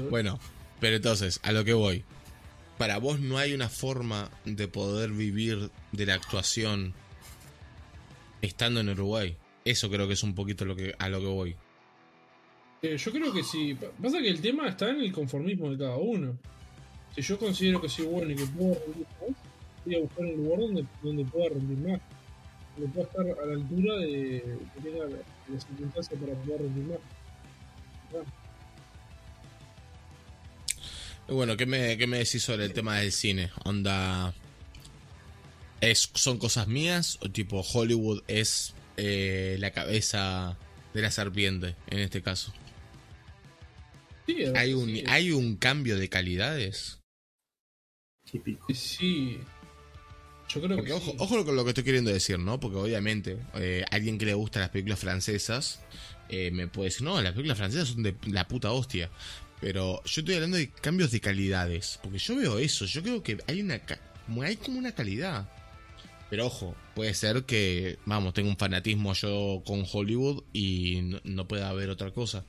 Bueno, 0.10 0.40
pero 0.80 0.96
entonces, 0.96 1.40
a 1.44 1.52
lo 1.52 1.64
que 1.64 1.74
voy. 1.74 2.04
Para 2.78 2.98
vos 2.98 3.20
no 3.20 3.38
hay 3.38 3.54
una 3.54 3.70
forma 3.70 4.30
de 4.44 4.68
poder 4.68 5.12
vivir 5.12 5.70
de 5.94 6.06
la 6.06 6.16
actuación 6.16 6.94
estando 8.42 8.82
en 8.82 8.90
Uruguay. 8.90 9.38
Eso 9.64 9.90
creo 9.90 10.08
que 10.08 10.14
es 10.14 10.24
un 10.24 10.36
poquito 10.36 10.66
lo 10.66 10.76
que, 10.76 10.94
a 11.00 11.08
lo 11.10 11.20
que 11.20 11.26
voy. 11.28 11.56
Eh, 12.82 12.98
yo 12.98 13.12
creo 13.12 13.32
que 13.34 13.44
sí. 13.44 13.74
Pa- 13.76 13.88
Pasa 14.02 14.20
que 14.20 14.30
el 14.30 14.42
tema 14.42 14.68
está 14.68 14.90
en 14.90 15.00
el 15.02 15.12
conformismo 15.12 15.72
de 15.72 15.78
cada 15.78 15.96
uno. 15.98 16.38
Si 17.16 17.22
yo 17.22 17.40
considero 17.40 17.80
que 17.82 17.88
soy 17.90 18.06
bueno 18.08 18.32
y 18.32 18.36
que 18.36 18.46
puedo 18.46 18.76
rendir 18.86 19.06
más, 19.22 19.38
voy 19.86 19.96
a 19.96 20.00
buscar 20.00 20.26
un 20.26 20.36
lugar 20.44 20.60
donde, 20.60 20.86
donde 21.02 21.26
pueda 21.26 21.50
rendir 21.50 21.78
más. 21.88 22.02
Donde 22.78 22.92
pueda 22.94 23.08
estar 23.08 23.44
a 23.44 23.46
la 23.48 23.54
altura 23.54 23.96
de 24.00 24.44
que 24.76 24.82
tenga 24.84 25.06
la, 25.06 25.18
la 25.48 25.60
circunstancia 25.62 26.18
para 26.20 26.34
poder 26.44 26.62
rendir 26.62 26.84
más. 26.84 27.00
Bueno, 31.28 31.58
¿qué 31.58 31.66
me, 31.66 31.98
¿qué 31.98 32.06
me 32.08 32.20
decís 32.20 32.44
sobre 32.44 32.66
el 32.66 32.74
tema 32.74 33.00
del 33.00 33.12
cine? 33.12 33.52
Onda. 33.64 34.34
¿Es, 35.82 36.10
¿Son 36.14 36.38
cosas 36.38 36.68
mías? 36.68 37.18
¿O 37.22 37.30
tipo 37.30 37.62
Hollywood 37.62 38.24
es 38.28 38.74
eh, 38.98 39.58
la 39.60 39.72
cabeza 39.72 40.58
de 40.94 41.02
la 41.02 41.12
serpiente 41.12 41.76
en 41.88 42.00
este 42.00 42.22
caso? 42.22 42.54
Sí, 44.28 44.38
¿Hay 44.56 44.74
un, 44.74 44.88
sí. 44.90 45.04
¿hay 45.08 45.32
un 45.32 45.56
cambio 45.58 45.98
de 45.98 46.10
calidades? 46.10 47.00
Típico. 48.30 48.74
Sí. 48.74 49.40
Yo 50.48 50.62
creo 50.62 50.78
Porque 50.78 50.92
que 50.92 50.94
ojo, 50.94 51.12
sí. 51.12 51.18
ojo 51.20 51.46
con 51.46 51.56
lo 51.56 51.64
que 51.64 51.70
estoy 51.72 51.84
queriendo 51.84 52.12
decir, 52.12 52.40
¿no? 52.40 52.60
Porque 52.60 52.78
obviamente, 52.78 53.38
eh, 53.56 53.84
alguien 53.92 54.18
que 54.18 54.26
le 54.26 54.34
gusta 54.34 54.60
las 54.60 54.70
películas 54.70 55.00
francesas 55.00 55.82
eh, 56.30 56.52
me 56.52 56.68
puede 56.68 56.90
decir, 56.90 57.04
no, 57.04 57.22
las 57.22 57.34
películas 57.34 57.58
francesas 57.58 57.90
son 57.90 58.04
de 58.04 58.16
la 58.28 58.48
puta 58.48 58.72
hostia. 58.72 59.10
Pero 59.62 60.04
yo 60.04 60.22
estoy 60.22 60.36
hablando 60.36 60.58
de 60.58 60.70
cambios 60.70 61.12
de 61.12 61.22
calidades. 61.22 62.00
Porque 62.04 62.18
yo 62.18 62.36
veo 62.36 62.60
eso, 62.60 62.86
yo 62.86 63.02
creo 63.02 63.24
que 63.24 63.38
hay 63.48 63.62
una 63.62 63.82
hay 64.44 64.56
como 64.58 64.80
una 64.80 64.94
calidad. 64.94 65.50
Pero 66.30 66.48
ojo, 66.48 66.76
puede 66.96 67.14
ser 67.14 67.44
que, 67.44 68.00
vamos, 68.06 68.34
tengo 68.34 68.50
un 68.50 68.58
fanatismo 68.58 69.14
yo 69.14 69.62
con 69.66 69.86
Hollywood 69.92 70.44
y 70.54 71.02
no, 71.04 71.22
no 71.24 71.48
pueda 71.48 71.70
haber 71.70 71.90
otra 71.90 72.12
cosa. 72.12 72.46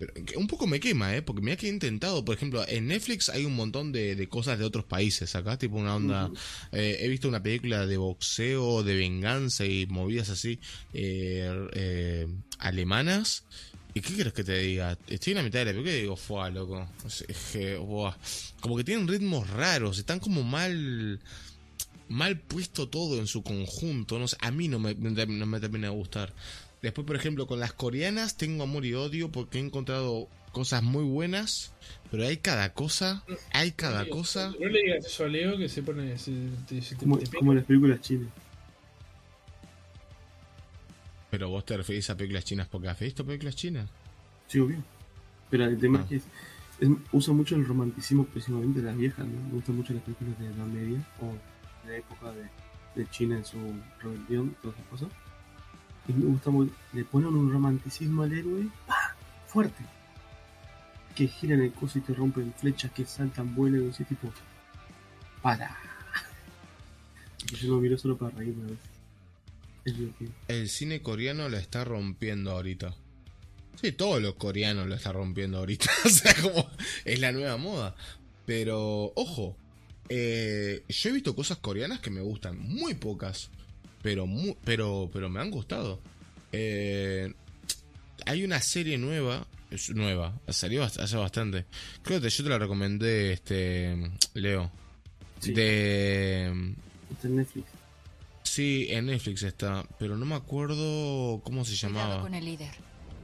Pero 0.00 0.14
un 0.36 0.46
poco 0.46 0.66
me 0.66 0.80
quema, 0.80 1.14
¿eh? 1.14 1.20
Porque 1.20 1.42
mira 1.42 1.56
que 1.56 1.66
he 1.66 1.68
intentado, 1.68 2.24
por 2.24 2.34
ejemplo, 2.34 2.64
en 2.66 2.86
Netflix 2.86 3.28
hay 3.28 3.44
un 3.44 3.54
montón 3.54 3.92
de, 3.92 4.16
de 4.16 4.28
cosas 4.30 4.58
de 4.58 4.64
otros 4.64 4.86
países 4.86 5.36
acá, 5.36 5.58
tipo 5.58 5.76
una 5.76 5.94
onda... 5.94 6.30
Eh, 6.72 7.00
he 7.00 7.08
visto 7.08 7.28
una 7.28 7.42
película 7.42 7.86
de 7.86 7.98
boxeo, 7.98 8.82
de 8.82 8.94
venganza 8.94 9.66
y 9.66 9.84
movidas 9.86 10.30
así 10.30 10.58
eh, 10.94 11.68
eh, 11.74 12.26
alemanas. 12.58 13.44
¿Y 13.94 14.00
qué 14.00 14.14
quieres 14.14 14.32
que 14.32 14.44
te 14.44 14.56
diga? 14.58 14.96
Estoy 15.08 15.32
en 15.32 15.36
la 15.38 15.42
mitad 15.42 15.58
de 15.60 15.64
la 15.66 15.70
película 15.72 15.94
y 15.96 16.00
digo, 16.02 16.16
fuá, 16.16 16.48
loco. 16.50 16.86
Es- 17.06 17.24
es 17.28 17.36
que, 17.52 17.76
buah. 17.76 18.14
Como 18.60 18.76
que 18.76 18.84
tienen 18.84 19.08
ritmos 19.08 19.48
raros, 19.50 19.98
están 19.98 20.20
como 20.20 20.42
mal 20.42 21.20
mal 22.08 22.38
puesto 22.40 22.88
todo 22.88 23.18
en 23.18 23.26
su 23.28 23.42
conjunto. 23.42 24.18
No 24.18 24.26
sé, 24.28 24.36
a 24.40 24.50
mí 24.50 24.66
no 24.68 24.78
me, 24.80 24.94
no 24.94 25.46
me 25.46 25.60
termina 25.60 25.88
de 25.88 25.94
gustar. 25.94 26.32
Después, 26.82 27.06
por 27.06 27.14
ejemplo, 27.14 27.46
con 27.46 27.60
las 27.60 27.72
coreanas 27.72 28.36
tengo 28.36 28.62
amor 28.64 28.84
y 28.86 28.94
odio 28.94 29.30
porque 29.30 29.58
he 29.58 29.60
encontrado 29.60 30.28
cosas 30.50 30.82
muy 30.82 31.04
buenas, 31.04 31.72
pero 32.10 32.26
hay 32.26 32.38
cada 32.38 32.72
cosa, 32.72 33.22
hay 33.52 33.70
cada 33.72 34.06
cosa. 34.08 34.52
No 34.58 34.66
le 34.68 34.82
digas 34.82 35.04
eso 35.06 35.24
a 35.24 35.28
Leo 35.28 35.56
que 35.58 35.68
se 35.68 35.82
pone. 35.82 36.18
Se, 36.18 36.32
te- 36.68 36.82
se 36.82 36.94
te- 36.96 37.00
Como, 37.02 37.18
te 37.18 37.26
como 37.36 37.54
las 37.54 37.64
películas 37.64 38.00
chinas. 38.00 38.28
Pero 41.30 41.48
vos 41.48 41.64
te 41.64 41.76
referís 41.76 42.08
a 42.10 42.16
películas 42.16 42.44
chinas 42.44 42.66
porque 42.68 42.88
has 42.88 42.98
visto 42.98 43.24
películas 43.24 43.54
chinas. 43.56 43.88
Sí, 44.48 44.58
obvio. 44.60 44.82
Pero 45.48 45.64
el 45.64 45.78
tema 45.78 45.98
Ah. 45.98 46.02
es 46.02 46.08
que 46.08 46.16
es- 46.16 46.24
es- 46.80 46.88
usa 47.12 47.32
mucho 47.34 47.54
el 47.56 47.64
romanticismo, 47.66 48.24
principalmente 48.24 48.82
las 48.82 48.96
viejas, 48.96 49.26
¿no? 49.26 49.40
Me 49.48 49.52
gustan 49.54 49.76
mucho 49.76 49.92
las 49.94 50.02
películas 50.02 50.38
de 50.38 50.50
la 50.56 50.64
media 50.64 50.98
o 51.20 51.86
de 51.86 51.92
la 51.92 51.96
época 51.98 52.32
de, 52.32 52.46
de 53.00 53.10
China 53.10 53.36
en 53.36 53.44
su 53.44 53.58
rebelión, 54.02 54.56
todas 54.62 54.76
esas 54.76 54.88
cosas. 54.90 55.08
Y 56.08 56.12
me 56.12 56.26
gusta 56.26 56.50
muy. 56.50 56.70
Le 56.92 57.04
ponen 57.04 57.28
un 57.28 57.52
romanticismo 57.52 58.22
al 58.22 58.32
héroe 58.32 58.66
¡pah! 58.86 59.14
fuerte. 59.46 59.84
Que 61.14 61.28
giran 61.28 61.60
el 61.60 61.72
coso 61.72 61.98
y 61.98 62.02
te 62.02 62.14
rompen 62.14 62.52
flechas, 62.56 62.90
que 62.92 63.04
saltan, 63.04 63.54
vuelan, 63.54 63.86
y 63.86 63.90
así 63.90 64.04
tipo. 64.04 64.32
¡Para! 65.42 65.76
Y 67.52 67.54
yo 67.56 67.74
lo 67.74 67.80
miro 67.80 67.96
solo 67.98 68.16
para 68.16 68.36
reírme 68.36 68.64
a 68.64 68.66
veces. 68.70 68.89
El 70.48 70.68
cine 70.68 71.02
coreano 71.02 71.48
la 71.48 71.58
está 71.58 71.84
rompiendo 71.84 72.52
ahorita. 72.52 72.94
Sí, 73.80 73.92
todos 73.92 74.20
los 74.20 74.34
coreanos 74.34 74.86
lo 74.86 74.94
están 74.94 75.14
rompiendo 75.14 75.58
ahorita. 75.58 75.90
o 76.04 76.08
sea, 76.08 76.34
como 76.42 76.70
es 77.04 77.18
la 77.18 77.32
nueva 77.32 77.56
moda. 77.56 77.96
Pero, 78.46 79.12
ojo, 79.14 79.56
eh, 80.08 80.82
yo 80.88 81.10
he 81.10 81.12
visto 81.12 81.34
cosas 81.34 81.58
coreanas 81.58 82.00
que 82.00 82.10
me 82.10 82.20
gustan, 82.20 82.58
muy 82.58 82.94
pocas, 82.94 83.50
pero 84.02 84.28
pero 84.64 85.08
pero 85.12 85.30
me 85.30 85.40
han 85.40 85.50
gustado. 85.50 86.00
Eh, 86.52 87.32
hay 88.26 88.44
una 88.44 88.60
serie 88.60 88.98
nueva, 88.98 89.46
es 89.70 89.90
nueva, 89.90 90.38
salió 90.48 90.82
hace 90.82 91.16
bastante. 91.16 91.64
Creo 92.02 92.20
que 92.20 92.28
yo 92.28 92.44
te 92.44 92.50
la 92.50 92.58
recomendé, 92.58 93.32
este 93.32 94.10
Leo. 94.34 94.70
Sí. 95.38 95.52
De 95.52 96.74
Está 97.12 97.28
Netflix. 97.28 97.79
Sí, 98.50 98.88
en 98.90 99.06
Netflix 99.06 99.44
está, 99.44 99.86
pero 100.00 100.16
no 100.16 100.26
me 100.26 100.34
acuerdo 100.34 101.40
cómo 101.44 101.64
se 101.64 101.70
Cuidado 101.78 102.00
llamaba. 102.00 102.22
con 102.22 102.34
el 102.34 102.44
líder. 102.44 102.74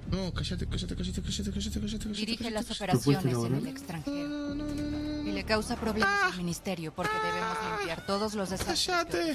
No, 0.08 0.32
cállate, 0.32 0.68
cállate, 0.68 0.94
cállate, 0.94 1.20
cállate, 1.20 1.50
cállate, 1.50 1.50
cállate, 1.50 1.80
cállate. 1.80 2.08
Dirige 2.10 2.48
las 2.52 2.70
operaciones 2.70 3.34
en 3.34 3.54
el 3.56 3.66
extranjero. 3.66 4.28
No, 4.28 4.54
no, 4.54 4.64
no, 4.66 4.72
no, 4.72 5.22
no, 5.24 5.28
Y 5.28 5.32
le 5.32 5.42
causa 5.42 5.74
problemas 5.80 6.32
al 6.32 6.36
ministerio 6.36 6.94
porque 6.94 7.10
debemos 7.24 7.56
limpiar 7.76 8.06
todos 8.06 8.34
los 8.34 8.50
desastres 8.50 8.86
Cállate. 8.86 9.34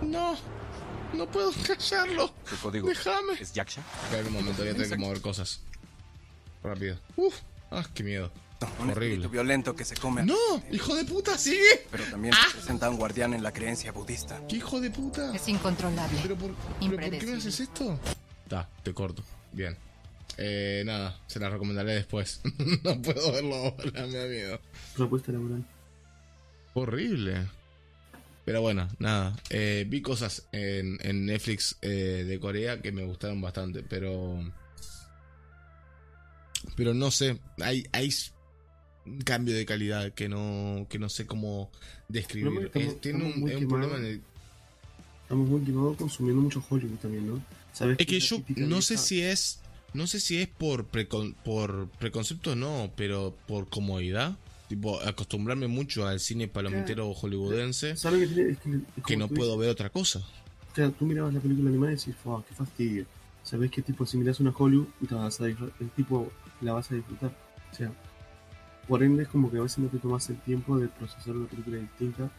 no, 0.00 0.34
no 1.12 1.30
puedo 1.30 1.52
callarlo. 1.66 2.32
Código 2.62 2.88
Déjame. 2.88 3.34
es 3.38 3.52
Yaksha. 3.52 3.82
Espera 4.04 4.26
un 4.26 4.32
momento, 4.32 4.62
voy 4.62 4.70
a 4.70 4.72
tener 4.72 4.88
que 4.88 4.96
mover 4.96 5.20
cosas. 5.20 5.60
Rápido. 6.62 6.98
Uf, 7.16 7.34
ah, 7.70 7.84
qué 7.92 8.02
miedo. 8.02 8.32
Un 8.80 8.90
Horrible. 8.90 9.06
espíritu 9.06 9.28
violento 9.30 9.74
que 9.76 9.84
se 9.84 9.96
come 9.96 10.20
a 10.22 10.24
No, 10.24 10.36
hijo 10.70 10.94
de 10.94 11.04
puta, 11.04 11.36
sigue. 11.38 11.86
Pero 11.90 12.04
también 12.04 12.34
representa 12.48 12.86
a 12.86 12.90
un 12.90 12.96
guardián 12.96 13.34
en 13.34 13.42
la 13.42 13.52
creencia 13.52 13.92
budista. 13.92 14.40
¿Qué 14.48 14.56
hijo 14.56 14.80
de 14.80 14.90
puta? 14.90 15.34
Es 15.34 15.48
incontrolable. 15.48 16.18
¿Pero 16.22 16.36
por, 16.36 16.54
pero 16.80 16.96
por 16.96 17.18
qué 17.18 17.26
me 17.26 17.36
haces 17.36 17.60
esto? 17.60 17.98
Ta, 18.48 18.68
te 18.82 18.92
corto. 18.92 19.22
Bien. 19.52 19.76
Eh, 20.38 20.82
nada, 20.86 21.20
se 21.26 21.38
la 21.40 21.50
recomendaré 21.50 21.94
después. 21.94 22.40
no 22.84 23.00
puedo 23.02 23.32
verlo 23.32 23.54
ahora, 23.54 24.06
me 24.06 24.16
da 24.18 24.26
miedo. 24.26 24.60
Propuesta 24.96 25.32
laboral. 25.32 25.64
Horrible. 26.74 27.46
Pero 28.44 28.60
bueno, 28.60 28.88
nada. 28.98 29.36
eh, 29.50 29.84
vi 29.88 30.02
cosas 30.02 30.48
en, 30.52 30.98
en 31.02 31.26
Netflix 31.26 31.76
eh, 31.82 32.24
de 32.26 32.40
Corea 32.40 32.80
que 32.80 32.90
me 32.92 33.04
gustaron 33.04 33.40
bastante, 33.40 33.82
pero. 33.82 34.42
Pero 36.76 36.94
no 36.94 37.10
sé. 37.10 37.38
Hay, 37.60 37.86
hay 37.92 38.10
cambio 39.24 39.54
de 39.54 39.64
calidad 39.66 40.12
que 40.12 40.28
no, 40.28 40.86
que 40.88 40.98
no 40.98 41.08
sé 41.08 41.26
cómo 41.26 41.70
describir. 42.08 42.52
No, 42.52 42.60
estamos- 42.60 43.00
tiene 43.00 43.24
un, 43.24 43.40
muy 43.40 43.50
es 43.50 43.56
un 43.58 43.68
problema 43.68 43.96
en 43.96 44.04
el. 44.04 44.20
Estamos 45.22 45.48
muy 45.48 45.60
quemados 45.62 45.96
consumiendo 45.96 46.42
mucho 46.42 46.62
Hollywood 46.68 46.98
también, 46.98 47.26
¿no? 47.26 47.42
¿Sabes 47.72 47.96
Es 47.98 48.06
que 48.06 48.20
yo 48.20 48.42
no 48.66 48.82
sé 48.82 48.98
si 48.98 49.22
es. 49.22 49.60
No 49.94 50.06
sé 50.06 50.20
si 50.20 50.38
es 50.40 50.48
por, 50.48 50.86
precon- 50.90 51.34
por 51.44 51.88
preconcepto 51.98 52.52
o 52.52 52.54
no, 52.54 52.90
pero 52.96 53.36
por 53.46 53.68
comodidad. 53.68 54.36
Tipo, 54.68 54.98
acostumbrarme 55.02 55.66
mucho 55.68 56.06
al 56.06 56.18
cine 56.18 56.48
palomitero 56.48 57.12
hollywoodense 57.12 57.94
¿Sabes 57.94 58.20
que 58.26 58.34
tiene? 58.34 58.52
Es 58.52 58.58
que, 58.58 58.70
es 58.96 59.04
que 59.04 59.16
no 59.18 59.28
puedo 59.28 59.58
ver 59.58 59.68
otra 59.68 59.90
cosa. 59.90 60.20
dices, 60.20 60.32
O 60.72 60.74
sea, 60.74 60.90
tú 60.90 61.04
mirabas 61.04 61.34
la 61.34 61.40
película 61.40 61.68
animada 61.68 61.92
y 61.92 61.96
decís, 61.96 62.14
"Fua, 62.22 62.42
qué 62.48 62.54
fastidio. 62.54 63.04
¿Sabes 63.42 63.70
qué 63.70 63.82
tipo? 63.82 64.06
Si 64.06 64.16
miras 64.16 64.40
una 64.40 64.50
Hollywood, 64.56 64.86
te 65.06 65.14
vas 65.14 65.38
a 65.42 65.46
el 65.46 65.56
tipo 65.94 66.32
la 66.62 66.72
vas 66.72 66.90
a 66.90 66.94
disfrutar. 66.94 67.36
O 67.70 67.74
sea, 67.74 67.92
por 68.88 69.02
ende 69.02 69.26
como 69.26 69.50
que 69.50 69.58
a 69.58 69.62
veces 69.62 69.78
no 69.78 69.88
te 69.88 69.98
tomas 69.98 70.28
el 70.30 70.38
tiempo 70.40 70.78
de 70.78 70.88
procesar 70.88 71.36
una 71.36 71.46
película 71.46 71.78
distinta. 71.78 72.30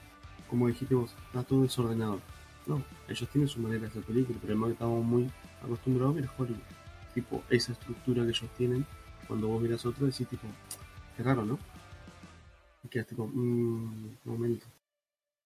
Como 0.49 0.67
dijiste 0.67 0.95
vos, 0.95 1.15
está 1.27 1.43
todo 1.43 1.63
desordenado. 1.63 2.19
No, 2.65 2.83
ellos 3.07 3.29
tienen 3.29 3.47
su 3.47 3.59
manera 3.59 3.81
de 3.81 3.87
hacer 3.87 4.03
películas, 4.03 4.39
pero 4.41 4.53
además 4.53 4.71
estamos 4.71 5.03
muy 5.03 5.29
acostumbrados 5.61 6.15
a 6.15 6.21
ver 6.21 6.29
Hollywood. 6.37 6.61
Tipo, 7.13 7.43
esa 7.49 7.73
estructura 7.73 8.23
que 8.23 8.29
ellos 8.29 8.49
tienen, 8.57 8.85
cuando 9.27 9.47
vos 9.47 9.61
miras 9.61 9.85
otra, 9.85 10.05
decís 10.05 10.27
tipo, 10.27 10.47
qué 11.15 11.23
raro, 11.23 11.45
¿no? 11.45 11.59
Y 12.83 12.87
quedas 12.87 13.07
tipo, 13.07 13.27
mmm, 13.27 14.15
momento. 14.25 14.65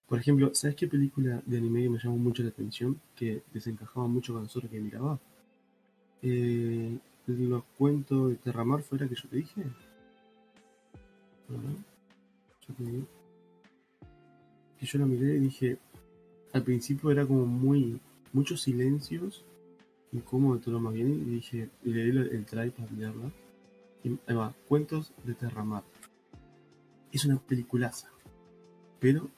Por 0.07 0.19
ejemplo, 0.19 0.51
¿sabes 0.53 0.75
qué 0.75 0.87
película 0.87 1.41
de 1.45 1.57
anime 1.57 1.83
que 1.83 1.89
me 1.89 1.99
llamó 1.99 2.17
mucho 2.17 2.41
la 2.43 2.49
atención? 2.49 2.99
Que 3.15 3.43
desencajaba 3.53 4.07
mucho 4.07 4.33
con 4.33 4.43
las 4.43 4.55
otras 4.55 4.71
que 4.71 4.79
miraba. 4.79 5.19
Eh, 6.21 6.97
los 7.27 7.63
cuentos 7.77 8.29
de 8.29 8.35
Terramar 8.37 8.81
fuera 8.81 9.07
que 9.07 9.15
yo 9.15 9.27
te 9.27 9.37
dije. 9.37 9.63
Yo 14.81 14.99
la 14.99 15.05
miré 15.05 15.35
y 15.35 15.39
dije. 15.39 15.77
Al 16.53 16.63
principio 16.63 17.11
era 17.11 17.25
como 17.25 17.45
muy. 17.45 17.99
muchos 18.33 18.61
silencios. 18.61 19.45
Incómodo 20.11 20.59
todo 20.59 20.75
lo 20.75 20.79
más 20.79 20.93
bien. 20.93 21.13
Y 21.13 21.35
dije. 21.35 21.69
Y 21.83 21.93
le 21.93 22.03
di 22.03 22.09
el, 22.09 22.17
el 22.17 22.45
try 22.45 22.69
para 22.71 22.89
mirarla. 22.91 23.31
Y 24.03 24.33
va. 24.33 24.53
Cuentos 24.67 25.13
de 25.23 25.33
Terramar. 25.33 25.83
Es 27.11 27.25
una 27.25 27.37
peliculaza. 27.37 28.09
Pero 28.99 29.29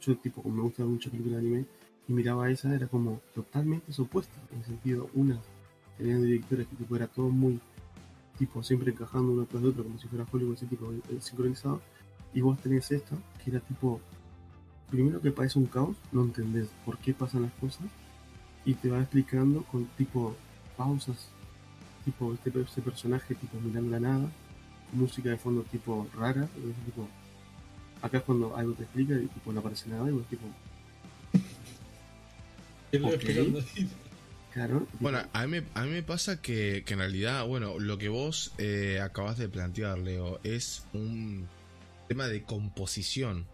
yo 0.00 0.16
tipo 0.18 0.42
como 0.42 0.56
me 0.56 0.62
gusta 0.62 0.84
mucho 0.84 1.10
película 1.10 1.36
de 1.36 1.40
anime 1.40 1.64
y 2.06 2.12
miraba 2.12 2.50
esa 2.50 2.74
era 2.74 2.86
como 2.86 3.20
totalmente 3.34 3.92
opuesta 4.00 4.40
en 4.52 4.58
el 4.58 4.64
sentido 4.64 5.10
una 5.14 5.40
tenían 5.96 6.22
directores 6.22 6.68
que 6.68 6.76
tipo 6.76 6.96
era 6.96 7.08
todo 7.08 7.28
muy 7.28 7.60
tipo 8.38 8.62
siempre 8.62 8.92
encajando 8.92 9.32
uno 9.32 9.44
tras 9.44 9.62
de 9.62 9.68
otro 9.70 9.84
como 9.84 9.98
si 9.98 10.06
fuera 10.08 10.26
Hollywood 10.30 10.54
ese 10.54 10.66
tipo 10.66 10.92
eh, 10.92 11.18
sincronizado 11.20 11.80
y 12.34 12.40
vos 12.40 12.58
tenés 12.60 12.90
esta 12.90 13.16
que 13.42 13.50
era 13.50 13.60
tipo 13.60 14.00
primero 14.90 15.20
que 15.20 15.30
parece 15.32 15.58
un 15.58 15.66
caos 15.66 15.96
no 16.12 16.22
entendés 16.22 16.68
por 16.84 16.98
qué 16.98 17.12
pasan 17.14 17.42
las 17.42 17.52
cosas 17.54 17.86
y 18.64 18.74
te 18.74 18.88
va 18.90 19.00
explicando 19.00 19.62
con 19.64 19.86
tipo 19.96 20.34
pausas 20.76 21.28
tipo 22.04 22.32
este, 22.34 22.52
este 22.60 22.82
personaje 22.82 23.34
tipo 23.34 23.58
mirando 23.60 23.90
la 23.90 24.00
nada 24.00 24.28
música 24.92 25.30
de 25.30 25.36
fondo 25.36 25.62
tipo 25.62 26.06
rara 26.16 26.48
tipo 26.86 27.08
acá 28.00 28.18
es 28.18 28.24
cuando 28.24 28.56
algo 28.56 28.72
te 28.74 28.84
explica 28.84 29.14
y 29.14 29.26
tipo 29.26 29.52
no 29.52 29.60
aparece 29.60 29.88
nada 29.90 30.08
y 30.08 30.12
vos 30.12 30.26
tipo 30.26 30.46
Que 32.90 32.98
lo 32.98 33.08
Ok. 33.08 33.14
esperando. 33.14 33.60
claro 34.58 34.86
Bueno, 35.00 35.20
a 35.32 35.46
mí, 35.46 35.60
me- 35.60 35.66
a 35.74 35.84
mí 35.84 35.90
me 35.90 36.02
pasa 36.02 36.40
que, 36.42 36.82
que 36.86 36.94
en 36.94 36.98
realidad, 37.00 37.46
bueno, 37.46 37.78
lo 37.78 37.96
que 37.98 38.08
vos 38.08 38.52
eh, 38.58 39.00
acabas 39.02 39.38
de 39.38 39.48
plantear, 39.48 39.98
Leo, 39.98 40.40
es 40.44 40.84
un 40.92 41.48
tema 42.08 42.26
de 42.26 42.42
composición. 42.42 43.46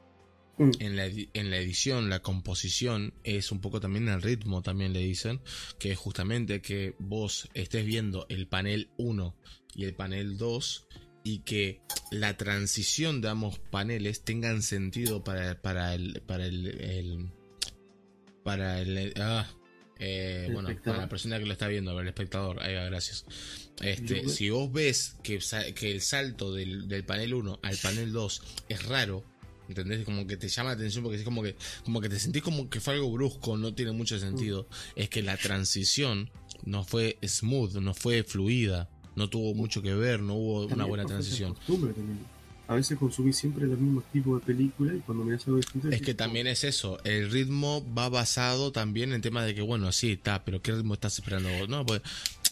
Mm. 0.56 0.70
En 0.78 0.96
la, 0.96 1.06
en 1.06 1.50
la 1.50 1.56
edición, 1.58 2.08
la 2.10 2.20
composición 2.20 3.12
es 3.24 3.50
un 3.50 3.60
poco 3.60 3.80
también 3.80 4.08
el 4.08 4.22
ritmo, 4.22 4.62
también 4.62 4.92
le 4.92 5.00
dicen, 5.00 5.40
que 5.80 5.90
es 5.92 5.98
justamente 5.98 6.62
que 6.62 6.94
vos 7.00 7.48
estés 7.54 7.84
viendo 7.84 8.24
el 8.28 8.46
panel 8.46 8.88
1 8.96 9.34
y 9.74 9.84
el 9.84 9.94
panel 9.96 10.38
2 10.38 10.86
y 11.24 11.40
que 11.40 11.80
la 12.12 12.36
transición 12.36 13.20
de 13.20 13.30
ambos 13.30 13.58
paneles 13.58 14.22
tengan 14.24 14.62
sentido 14.62 15.24
para, 15.24 15.60
para 15.60 15.92
el... 15.94 16.22
Para 16.26 16.46
el, 16.46 16.66
el- 16.80 17.30
para 18.44 18.80
el... 18.80 19.12
ah, 19.16 19.46
Eh, 19.98 20.48
bueno, 20.52 20.68
espectador. 20.68 20.96
para 20.96 21.06
la 21.06 21.08
persona 21.08 21.38
que 21.38 21.46
lo 21.46 21.52
está 21.52 21.68
viendo, 21.68 21.98
el 21.98 22.08
espectador, 22.08 22.62
ahí 22.62 22.74
va, 22.74 22.84
gracias. 22.84 23.24
Este, 23.80 24.28
si 24.28 24.50
vos 24.50 24.72
ves 24.72 25.16
que, 25.22 25.38
que 25.74 25.90
el 25.90 26.00
salto 26.00 26.52
del, 26.52 26.88
del 26.88 27.04
panel 27.04 27.34
1 27.34 27.60
al 27.62 27.76
panel 27.78 28.12
2 28.12 28.42
es 28.68 28.84
raro, 28.86 29.24
¿entendés? 29.68 30.04
Como 30.04 30.26
que 30.26 30.36
te 30.36 30.48
llama 30.48 30.70
la 30.70 30.76
atención 30.76 31.04
porque 31.04 31.18
es 31.18 31.24
como 31.24 31.42
que, 31.42 31.56
como 31.84 32.00
que 32.00 32.08
te 32.08 32.18
sentís 32.18 32.42
como 32.42 32.68
que 32.68 32.80
fue 32.80 32.94
algo 32.94 33.10
brusco, 33.10 33.56
no 33.56 33.74
tiene 33.74 33.92
mucho 33.92 34.18
sentido. 34.18 34.68
Es 34.96 35.08
que 35.08 35.22
la 35.22 35.36
transición 35.36 36.30
no 36.64 36.84
fue 36.84 37.18
smooth, 37.26 37.76
no 37.76 37.94
fue 37.94 38.22
fluida, 38.24 38.88
no 39.16 39.28
tuvo 39.28 39.54
mucho 39.54 39.82
que 39.82 39.94
ver, 39.94 40.20
no 40.20 40.34
hubo 40.34 40.66
una 40.66 40.84
buena 40.84 41.04
transición. 41.04 41.54
costumbre 41.54 41.92
también. 41.92 42.33
A 42.66 42.74
veces 42.74 42.98
consumís 42.98 43.36
siempre 43.36 43.66
los 43.66 43.78
mismos 43.78 44.04
tipos 44.12 44.40
de 44.40 44.46
películas 44.46 44.96
y 44.96 45.00
cuando 45.00 45.24
miras 45.24 45.46
algo 45.46 45.58
distinto. 45.58 45.88
Es 45.90 46.00
que 46.00 46.14
también 46.14 46.46
es 46.46 46.64
eso, 46.64 46.98
el 47.04 47.30
ritmo 47.30 47.84
va 47.96 48.08
basado 48.08 48.72
también 48.72 49.12
en 49.12 49.20
tema 49.20 49.44
de 49.44 49.54
que, 49.54 49.60
bueno, 49.60 49.92
sí, 49.92 50.12
está, 50.12 50.44
pero 50.44 50.62
¿qué 50.62 50.72
ritmo 50.72 50.94
estás 50.94 51.18
esperando 51.18 51.50
vos? 51.58 51.68
No, 51.68 51.84
pues 51.84 52.00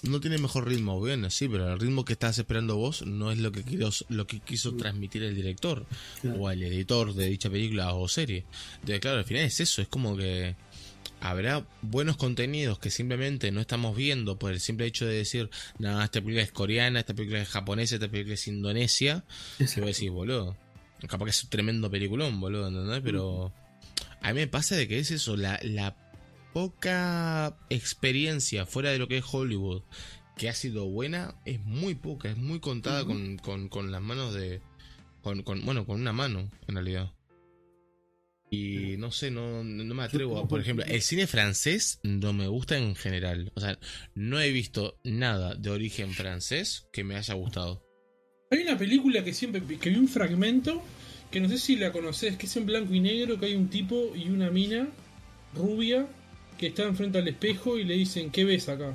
no 0.03 0.21
tiene 0.21 0.37
mejor 0.37 0.69
ritmo, 0.69 1.01
bien, 1.01 1.31
sí, 1.31 1.49
pero 1.49 1.73
el 1.73 1.79
ritmo 1.79 2.05
que 2.05 2.13
estás 2.15 2.37
esperando 2.37 2.77
vos 2.77 3.07
no 3.07 3.31
es 3.33 3.39
lo 3.39 3.53
que 3.53 3.63
quiso, 3.63 4.05
lo 4.09 4.27
que 4.27 4.41
quiso 4.41 4.75
transmitir 4.75 5.23
el 5.23 5.35
director 5.35 5.87
Claro. 6.21 6.41
o 6.41 6.51
el 6.51 6.63
editor 6.63 7.15
de 7.15 7.27
dicha 7.29 7.49
película 7.49 7.95
o 7.95 8.09
serie. 8.09 8.45
Entonces, 8.81 9.01
claro, 9.01 9.19
al 9.19 9.25
final 9.25 9.45
es 9.45 9.61
eso, 9.61 9.81
es 9.81 9.89
como 9.89 10.17
que 10.17 10.57
habrá 11.23 11.67
buenos 11.83 12.17
contenidos 12.17 12.79
que 12.79 12.91
simplemente 12.91 13.51
no 13.53 13.61
estamos 13.61 13.97
viendo 13.97 14.39
por 14.39 14.53
el 14.53 14.61
simple 14.61 14.87
hecho 14.87 15.07
de 15.07 15.15
decir, 15.15 15.49
no, 15.79 16.03
esta 16.03 16.21
película 16.21 16.43
es 16.43 16.53
coreana, 16.53 17.01
esta 17.01 17.15
película 17.15 17.41
es 17.41 17.49
japonesa, 17.49 17.95
esta 17.95 18.09
película 18.09 18.35
es 18.35 18.49
indonesia. 18.49 19.25
Exacto. 19.59 19.83
vos 19.87 19.97
decís, 19.97 20.11
boludo. 20.11 20.57
Capaz 21.09 21.25
que 21.25 21.31
es 21.31 21.45
un 21.45 21.51
tremendo 21.51 21.91
peliculón, 21.91 22.41
boludo, 22.41 22.69
¿entendés? 22.69 23.01
Pero 23.05 23.53
a 24.21 24.29
mí 24.33 24.35
me 24.41 24.47
pasa 24.49 24.77
de 24.77 24.87
que 24.89 24.99
es 24.99 25.11
eso, 25.11 25.37
la, 25.37 25.59
la 25.63 25.97
poca 26.53 27.57
experiencia 27.71 28.67
fuera 28.67 28.91
de 28.91 28.99
lo 28.99 29.09
que 29.09 29.19
es 29.19 29.25
Hollywood 29.31 29.83
que 30.37 30.49
ha 30.49 30.55
sido 30.55 30.87
buena 30.89 31.35
es 31.45 31.61
muy 31.61 31.95
poca, 31.95 32.31
es 32.31 32.37
muy 32.37 32.59
contada 32.61 33.05
con, 33.05 33.37
con, 33.39 33.69
con 33.69 33.91
las 33.93 34.01
manos 34.01 34.33
de... 34.35 34.61
Con, 35.23 35.43
con- 35.43 35.65
bueno, 35.65 35.87
con 35.87 36.01
una 36.01 36.13
mano, 36.13 36.51
en 36.67 36.75
realidad. 36.75 37.13
Y 38.53 38.99
no 38.99 39.11
sé, 39.11 39.31
no, 39.31 39.65
no 39.65 39.95
me 39.95 40.03
atrevo 40.03 40.39
a... 40.39 40.47
Por 40.47 40.61
ejemplo, 40.61 40.85
el 40.87 41.01
cine 41.01 41.27
francés 41.27 42.01
no 42.03 42.35
me 42.35 42.49
gusta 42.49 42.77
en 42.77 42.95
general. 42.95 43.51
O 43.55 43.61
sea, 43.63 43.79
no 44.15 44.39
he 44.43 44.51
visto 44.51 45.01
nada 45.05 45.55
de 45.55 45.71
origen 45.71 46.13
francés 46.13 46.87
que 46.93 47.03
me 47.03 47.17
haya 47.17 47.33
gustado. 47.33 47.83
Hay 48.51 48.59
una 48.59 48.77
película 48.77 49.25
que 49.25 49.33
siempre 49.33 49.63
que 49.79 49.89
vi 49.89 49.97
un 49.97 50.07
fragmento, 50.07 50.83
que 51.31 51.41
no 51.41 51.49
sé 51.49 51.57
si 51.57 51.77
la 51.77 51.93
conoces, 51.93 52.37
que 52.37 52.45
es 52.45 52.55
en 52.59 52.67
blanco 52.67 52.93
y 52.93 53.01
negro, 53.01 53.41
que 53.41 53.47
hay 53.47 53.55
un 53.55 53.71
tipo 53.71 54.15
y 54.15 54.29
una 54.29 54.51
mina 54.51 54.87
rubia 55.55 56.07
que 56.59 56.67
está 56.67 56.83
enfrente 56.83 57.21
al 57.21 57.29
espejo 57.29 57.79
y 57.79 57.85
le 57.85 57.95
dicen, 57.95 58.31
¿qué 58.31 58.45
ves 58.45 58.69
acá? 58.69 58.95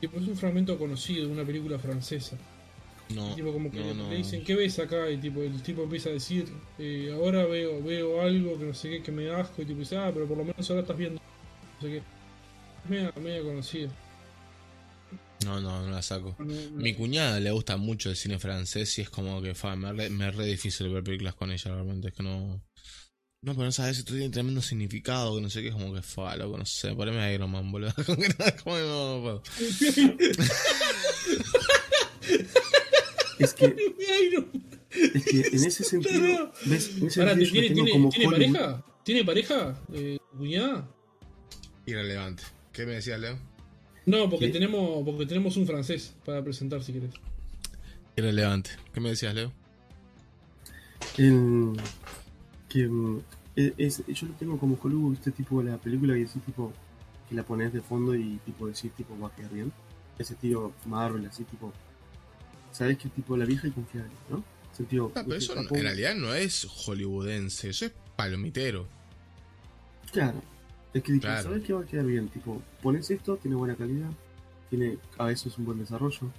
Y 0.00 0.08
pues 0.08 0.22
es 0.22 0.30
un 0.30 0.38
fragmento 0.38 0.78
conocido 0.78 1.26
de 1.26 1.32
una 1.32 1.44
película 1.44 1.78
francesa. 1.78 2.38
No, 3.10 3.34
tipo 3.34 3.52
como 3.52 3.70
que 3.70 3.78
no, 3.80 3.86
le, 3.86 3.94
no. 3.94 4.10
le 4.10 4.16
dicen, 4.16 4.42
¿qué 4.44 4.54
ves 4.56 4.78
acá? 4.78 5.10
Y 5.10 5.18
tipo 5.18 5.42
el 5.42 5.62
tipo 5.62 5.82
empieza 5.82 6.08
a 6.08 6.12
decir, 6.12 6.46
eh, 6.78 7.10
ahora 7.14 7.44
veo, 7.44 7.82
veo 7.82 8.20
algo 8.22 8.58
que 8.58 8.64
no 8.64 8.74
sé 8.74 8.88
qué, 8.90 9.02
que 9.02 9.12
me 9.12 9.24
da 9.24 9.40
asco, 9.40 9.62
y 9.62 9.66
tipo 9.66 9.80
dice, 9.80 9.96
ah, 9.98 10.10
pero 10.12 10.26
por 10.26 10.38
lo 10.38 10.44
menos 10.44 10.68
ahora 10.70 10.82
estás 10.82 10.96
viendo. 10.96 11.20
No 11.20 11.80
sé 11.80 11.88
qué. 11.88 11.96
Es 11.98 12.90
media, 12.90 13.12
media 13.20 13.42
conocida. 13.42 13.90
No, 15.44 15.60
no, 15.60 15.82
no 15.84 15.90
la 15.90 16.00
saco. 16.00 16.34
No, 16.38 16.46
no- 16.46 16.70
Mi 16.72 16.94
cuñada 16.94 17.38
le 17.40 17.50
gusta 17.50 17.76
mucho 17.76 18.08
el 18.08 18.16
cine 18.16 18.38
francés 18.38 18.96
y 18.98 19.02
es 19.02 19.10
como 19.10 19.42
que 19.42 19.54
fa, 19.54 19.76
me, 19.76 19.92
re, 19.92 20.08
me 20.08 20.30
re 20.30 20.46
difícil 20.46 20.88
ver 20.88 21.04
películas 21.04 21.34
con 21.34 21.50
ella, 21.52 21.70
realmente. 21.72 22.08
Es 22.08 22.14
que 22.14 22.22
no. 22.22 22.62
No, 23.42 23.52
pero 23.52 23.64
no 23.66 23.72
sabes, 23.72 23.98
esto 23.98 24.14
tiene 24.14 24.30
tremendo 24.30 24.62
significado, 24.62 25.36
que 25.36 25.42
no 25.42 25.50
sé 25.50 25.60
qué, 25.60 25.68
es 25.68 25.74
como 25.74 25.92
que 25.92 26.00
fa, 26.00 26.34
loco, 26.36 26.56
no 26.56 26.64
sé, 26.64 26.94
poneme 26.94 27.34
Iron 27.34 27.50
Man, 27.50 27.70
boludo. 27.70 27.92
Como 28.06 28.16
que 28.22 28.28
no, 28.28 28.34
como 28.64 28.76
que 28.76 28.82
no, 28.82 29.16
no 29.16 29.22
puedo. 29.22 29.42
Es 33.44 33.54
que, 33.54 33.64
es 34.90 35.52
en 35.52 35.64
ese 35.66 35.84
sentido, 35.84 36.52
¿ves? 36.66 36.96
En 36.98 37.06
ese 37.06 37.20
Pará, 37.20 37.34
sentido 37.34 37.52
yo 37.54 37.60
¿tiene, 37.60 37.74
tiene- 37.74 37.90
como 37.92 38.08
tiene 38.10 38.26
Hollywood. 38.26 38.52
pareja? 38.56 38.84
¿Tiene 39.04 39.24
pareja? 39.24 39.82
Eh, 39.92 40.18
¿tu 40.32 40.38
¿Cuñada? 40.38 40.88
Irrelevante. 41.86 42.42
¿Qué 42.72 42.86
me 42.86 42.92
decías, 42.94 43.20
Leo? 43.20 43.38
No, 44.06 44.28
porque 44.30 44.46
¿Qué? 44.46 44.52
tenemos 44.52 45.02
porque 45.04 45.26
tenemos 45.26 45.56
un 45.56 45.66
francés 45.66 46.14
para 46.24 46.42
presentar 46.42 46.82
si 46.82 46.92
querés. 46.94 47.12
Irrelevante. 48.16 48.70
¿Qué 48.92 49.00
me 49.00 49.10
decías, 49.10 49.34
Leo? 49.34 49.52
El, 51.18 51.72
que 52.68 52.88
mm, 52.88 53.20
es, 53.56 53.72
es- 53.76 54.02
yo 54.06 54.26
lo 54.26 54.34
tengo 54.34 54.58
como 54.58 54.78
Hollywood, 54.82 55.14
este 55.14 55.30
tipo 55.32 55.62
de 55.62 55.70
la 55.70 55.78
película 55.78 56.16
y 56.18 56.22
ese 56.22 56.40
tipo 56.40 56.72
que 57.28 57.34
la 57.34 57.42
pones 57.44 57.72
de 57.72 57.80
fondo 57.80 58.14
y 58.14 58.38
tipo 58.44 58.66
decir 58.66 58.90
tipo 58.92 59.18
va 59.18 59.28
a 59.28 59.34
quedar 59.34 59.52
bien. 59.52 59.72
Ese 60.18 60.34
estilo 60.34 60.72
Marvel, 60.86 61.26
así 61.26 61.44
tipo. 61.44 61.72
¿Sabes 62.74 62.98
qué 62.98 63.08
tipo 63.08 63.36
la 63.36 63.44
vieja 63.44 63.68
y 63.68 63.70
confiable, 63.70 64.10
no? 64.28 64.42
Sentido. 64.72 65.12
Ah, 65.14 65.22
pero 65.24 65.36
eso 65.38 65.56
en 65.56 65.68
realidad 65.68 66.14
no 66.16 66.34
es 66.34 66.64
hollywoodense, 66.68 67.70
eso 67.70 67.86
es 67.86 67.92
palomitero. 68.16 68.88
Claro. 70.12 70.42
Es 70.92 71.02
que 71.02 71.12
tipo, 71.12 71.22
Claro. 71.22 71.42
sabes 71.44 71.62
que 71.62 71.72
va 71.72 71.82
a 71.82 71.86
quedar 71.86 72.04
bien, 72.06 72.28
tipo, 72.28 72.60
pones 72.82 73.08
esto, 73.10 73.36
tiene 73.36 73.56
buena 73.56 73.76
calidad, 73.76 74.10
tiene 74.70 74.98
a 75.18 75.24
veces 75.26 75.56
un 75.58 75.64
buen 75.66 75.78
desarrollo. 75.78 76.30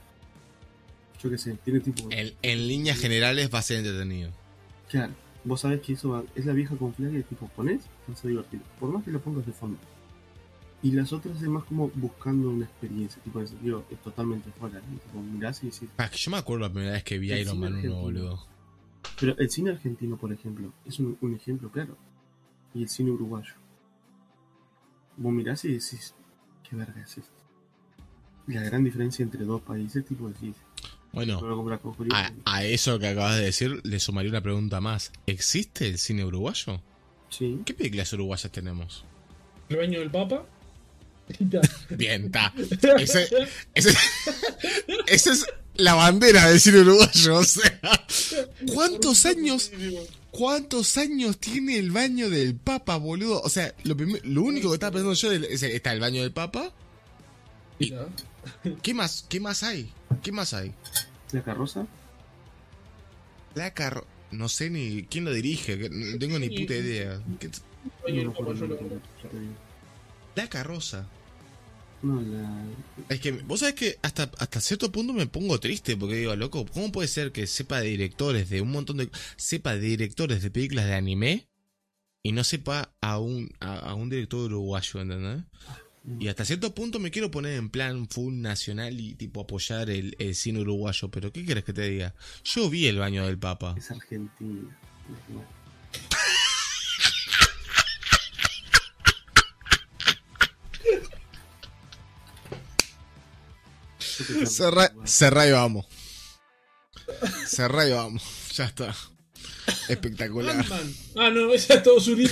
Yo 1.22 1.30
qué 1.30 1.38
sé, 1.38 1.58
tiene 1.64 1.80
tipo. 1.80 2.10
En, 2.12 2.34
en 2.42 2.68
líneas 2.68 2.98
generales 3.00 3.50
va 3.54 3.60
a 3.60 3.62
ser 3.62 3.78
entretenido. 3.78 4.32
Claro, 4.90 5.14
vos 5.46 5.62
sabés 5.62 5.80
que 5.82 5.94
eso 5.94 6.10
va- 6.10 6.24
es 6.36 6.46
la 6.46 6.52
vieja 6.54 6.76
confiable, 6.76 7.24
tipo, 7.24 7.48
pones, 7.56 7.84
vas 8.08 8.24
a 8.24 8.28
divertir. 8.28 8.62
Por 8.80 8.92
más 8.92 9.04
que 9.06 9.12
lo 9.12 9.22
pongas 9.22 9.46
de 9.46 9.54
fondo. 9.54 9.78
Y 10.84 10.92
las 10.92 11.12
otras 11.14 11.42
es 11.42 11.48
más 11.48 11.64
como 11.64 11.90
buscando 11.96 12.50
una 12.50 12.66
experiencia, 12.66 13.22
tipo, 13.24 13.40
en 13.40 13.44
el 13.44 13.50
sentido, 13.50 13.86
es 13.90 13.98
totalmente 14.02 14.52
fuera. 14.52 14.80
¿no? 14.80 14.98
Tipo, 15.00 15.22
mirás 15.22 15.64
y 15.64 15.68
decís. 15.68 15.90
Ah, 15.98 16.10
que 16.10 16.18
yo 16.18 16.32
me 16.32 16.38
acuerdo 16.38 16.68
la 16.68 16.72
primera 16.74 16.94
vez 16.94 17.04
que 17.04 17.18
vi 17.18 17.32
El 17.32 17.40
Iron 17.40 17.60
Man 17.60 17.70
1, 17.74 17.78
argentino. 17.78 18.02
boludo. 18.02 18.48
Pero 19.20 19.38
el 19.38 19.50
cine 19.50 19.72
argentino, 19.72 20.18
por 20.18 20.32
ejemplo, 20.32 20.74
es 20.86 21.00
un, 21.00 21.18
un 21.22 21.34
ejemplo 21.36 21.72
claro. 21.72 21.98
Y 22.74 22.84
el 22.84 22.90
cine 22.90 23.12
uruguayo. 23.12 23.54
Vos 25.18 25.32
mirás 25.34 25.64
y 25.66 25.70
decís, 25.70 26.14
¿qué 26.68 26.76
verga 26.76 27.02
es 27.02 27.18
esto? 27.18 27.32
La 28.48 28.62
gran 28.62 28.84
diferencia 28.84 29.24
entre 29.24 29.44
dos 29.46 29.62
países, 29.62 30.06
tipo, 30.06 30.28
decís, 30.28 30.56
Bueno, 31.14 31.42
a 32.46 32.64
eso 32.64 33.00
que 33.00 33.08
acabas 33.08 33.38
de 33.38 33.46
decir 33.46 33.82
le 33.84 34.00
sumaría 34.00 34.30
una 34.30 34.42
pregunta 34.42 34.82
más. 34.82 35.12
¿Existe 35.26 35.88
el 35.88 35.98
cine 35.98 36.26
uruguayo? 36.26 36.82
Sí. 37.30 37.62
¿Qué 37.66 37.74
películas 37.74 38.12
uruguayas 38.14 38.52
tenemos? 38.52 39.06
El 39.70 39.78
baño 39.78 40.00
del 40.00 40.12
Papa. 40.12 40.46
Bien, 41.90 42.26
está. 42.26 42.54
Ese, 43.00 43.28
ese- 43.74 43.98
esa 45.08 45.32
es 45.34 45.46
la 45.76 45.94
bandera 45.96 46.48
del 46.50 46.60
cine 46.60 46.80
uruguayo, 46.82 47.38
o 47.38 47.44
sea. 47.44 47.80
¿Cuántos 48.74 49.26
años, 49.26 49.72
cuántos 50.32 50.98
años 50.98 51.38
tiene 51.40 51.78
el 51.80 51.92
baño 51.92 52.30
del 52.30 52.56
Papa, 52.56 52.98
boludo? 52.98 53.42
O 53.42 53.50
sea, 53.50 53.74
lo, 53.84 53.96
único 54.44 54.70
que 54.70 54.76
estaba 54.76 54.92
pensando 54.92 55.14
yo 55.14 55.32
es, 55.32 55.64
está 55.64 55.94
el 55.94 56.00
baño 56.00 56.22
del 56.22 56.32
Papa. 56.32 56.72
Y. 57.80 57.94
¿Qué 58.84 58.94
más, 58.94 59.26
qué 59.28 59.40
más 59.40 59.64
hay? 59.64 59.92
¿Qué 60.22 60.32
más 60.32 60.54
hay? 60.54 60.72
La 61.32 61.44
carroza, 61.44 61.88
La 63.56 63.74
carro... 63.74 64.06
No 64.32 64.50
sé 64.50 64.70
ni 64.70 65.04
quién 65.04 65.24
lo 65.24 65.32
dirige, 65.32 65.78
no 65.90 66.18
tengo 66.20 66.38
ni 66.40 66.50
puta 66.50 66.76
idea. 66.76 67.22
¿Qué- 67.40 67.50
La 70.36 70.50
carroza. 70.50 71.08
No, 72.02 72.22
la. 72.22 72.66
Es 73.10 73.20
que, 73.20 73.32
vos 73.32 73.62
sabés 73.62 73.76
que 73.76 73.98
hasta, 74.02 74.30
hasta 74.38 74.62
cierto 74.62 74.92
punto 74.92 75.14
me 75.14 75.28
pongo 75.28 75.60
triste 75.60 75.98
porque 75.98 76.16
digo, 76.16 76.36
loco, 76.36 76.66
¿cómo 76.66 76.92
puede 76.92 77.08
ser 77.08 77.32
que 77.32 77.48
sepa 77.48 77.80
de 77.80 77.88
directores 77.88 78.50
de 78.50 78.62
un 78.62 78.72
montón 78.72 78.98
de. 78.98 79.10
sepa 79.38 79.74
de 79.76 79.82
directores 79.82 80.44
de 80.44 80.52
películas 80.52 80.86
de 80.86 80.94
anime 80.94 81.48
y 82.22 82.32
no 82.32 82.44
sepa 82.44 82.96
a 83.02 83.20
un, 83.20 83.50
a, 83.60 83.78
a 83.78 83.94
un 83.96 84.10
director 84.10 84.42
uruguayo, 84.52 85.02
¿entendés? 85.02 85.44
Y 86.20 86.28
hasta 86.28 86.46
cierto 86.46 86.74
punto 86.76 87.00
me 87.00 87.10
quiero 87.10 87.32
poner 87.32 87.54
en 87.54 87.70
plan 87.70 88.08
full 88.08 88.36
nacional 88.36 89.00
y 89.00 89.16
tipo 89.16 89.42
apoyar 89.42 89.90
el, 89.90 90.16
el 90.20 90.36
cine 90.36 90.60
uruguayo, 90.60 91.10
pero 91.10 91.32
¿qué 91.32 91.44
quieres 91.44 91.64
que 91.64 91.74
te 91.74 91.90
diga? 91.90 92.14
Yo 92.44 92.70
vi 92.70 92.86
el 92.86 93.00
baño 93.00 93.26
del 93.26 93.40
Papa. 93.40 93.74
Es 93.78 93.90
Argentina. 93.90 94.78
Cerra, 104.46 104.94
cerra 105.06 105.48
y 105.48 105.52
vamos. 105.52 105.86
Cerra 107.48 107.88
y 107.88 107.92
vamos. 107.92 108.24
Ya 108.56 108.66
está. 108.66 108.96
Espectacular. 109.90 110.58
Ant-Man. 110.58 110.96
Ah, 111.18 111.30
no, 111.30 111.54
esa 111.54 111.74
es 111.74 111.78
Estados 111.80 112.08
Unidos. 112.08 112.32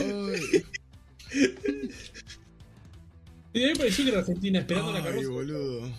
Ay. 0.00 0.64
Y 3.54 3.60
me 3.66 3.76
pareció 3.76 4.04
que 4.04 4.10
era 4.10 4.20
Argentina 4.20 4.58
esperando 4.60 4.92
la 4.92 4.98
Ay, 4.98 5.04
carroza. 5.04 5.28
boludo. 5.28 5.92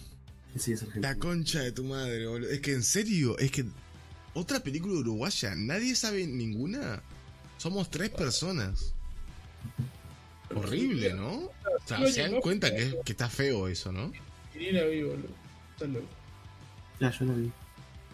Sí, 0.58 0.74
es 0.74 0.84
La 0.96 1.16
concha 1.16 1.60
de 1.62 1.72
tu 1.72 1.84
madre, 1.84 2.26
boludo. 2.28 2.50
Es 2.50 2.60
que 2.62 2.74
en 2.74 2.84
serio, 2.84 3.38
es 3.38 3.52
que. 3.52 3.66
Otra 4.34 4.60
película 4.62 4.96
uruguaya, 4.96 5.54
nadie 5.56 5.96
sabe 5.96 6.26
ninguna. 6.26 7.02
Somos 7.58 7.90
tres 7.92 8.10
personas. 8.10 8.94
Horrible, 10.56 11.14
¿no? 11.14 11.32
O 11.36 11.52
sea, 11.88 12.06
se 12.12 12.22
dan 12.22 12.40
cuenta 12.42 12.74
que, 12.76 12.98
que 13.06 13.12
está 13.12 13.30
feo 13.30 13.68
eso, 13.68 13.92
¿no? 13.92 14.12
Ni 14.56 14.72
la 14.72 14.84
vi, 14.86 15.02
boludo. 15.04 15.30
Está 15.74 15.86
loco. 15.88 16.08
Ya, 17.00 17.12
yo 17.12 17.26
la 17.26 17.34
vi. 17.34 17.52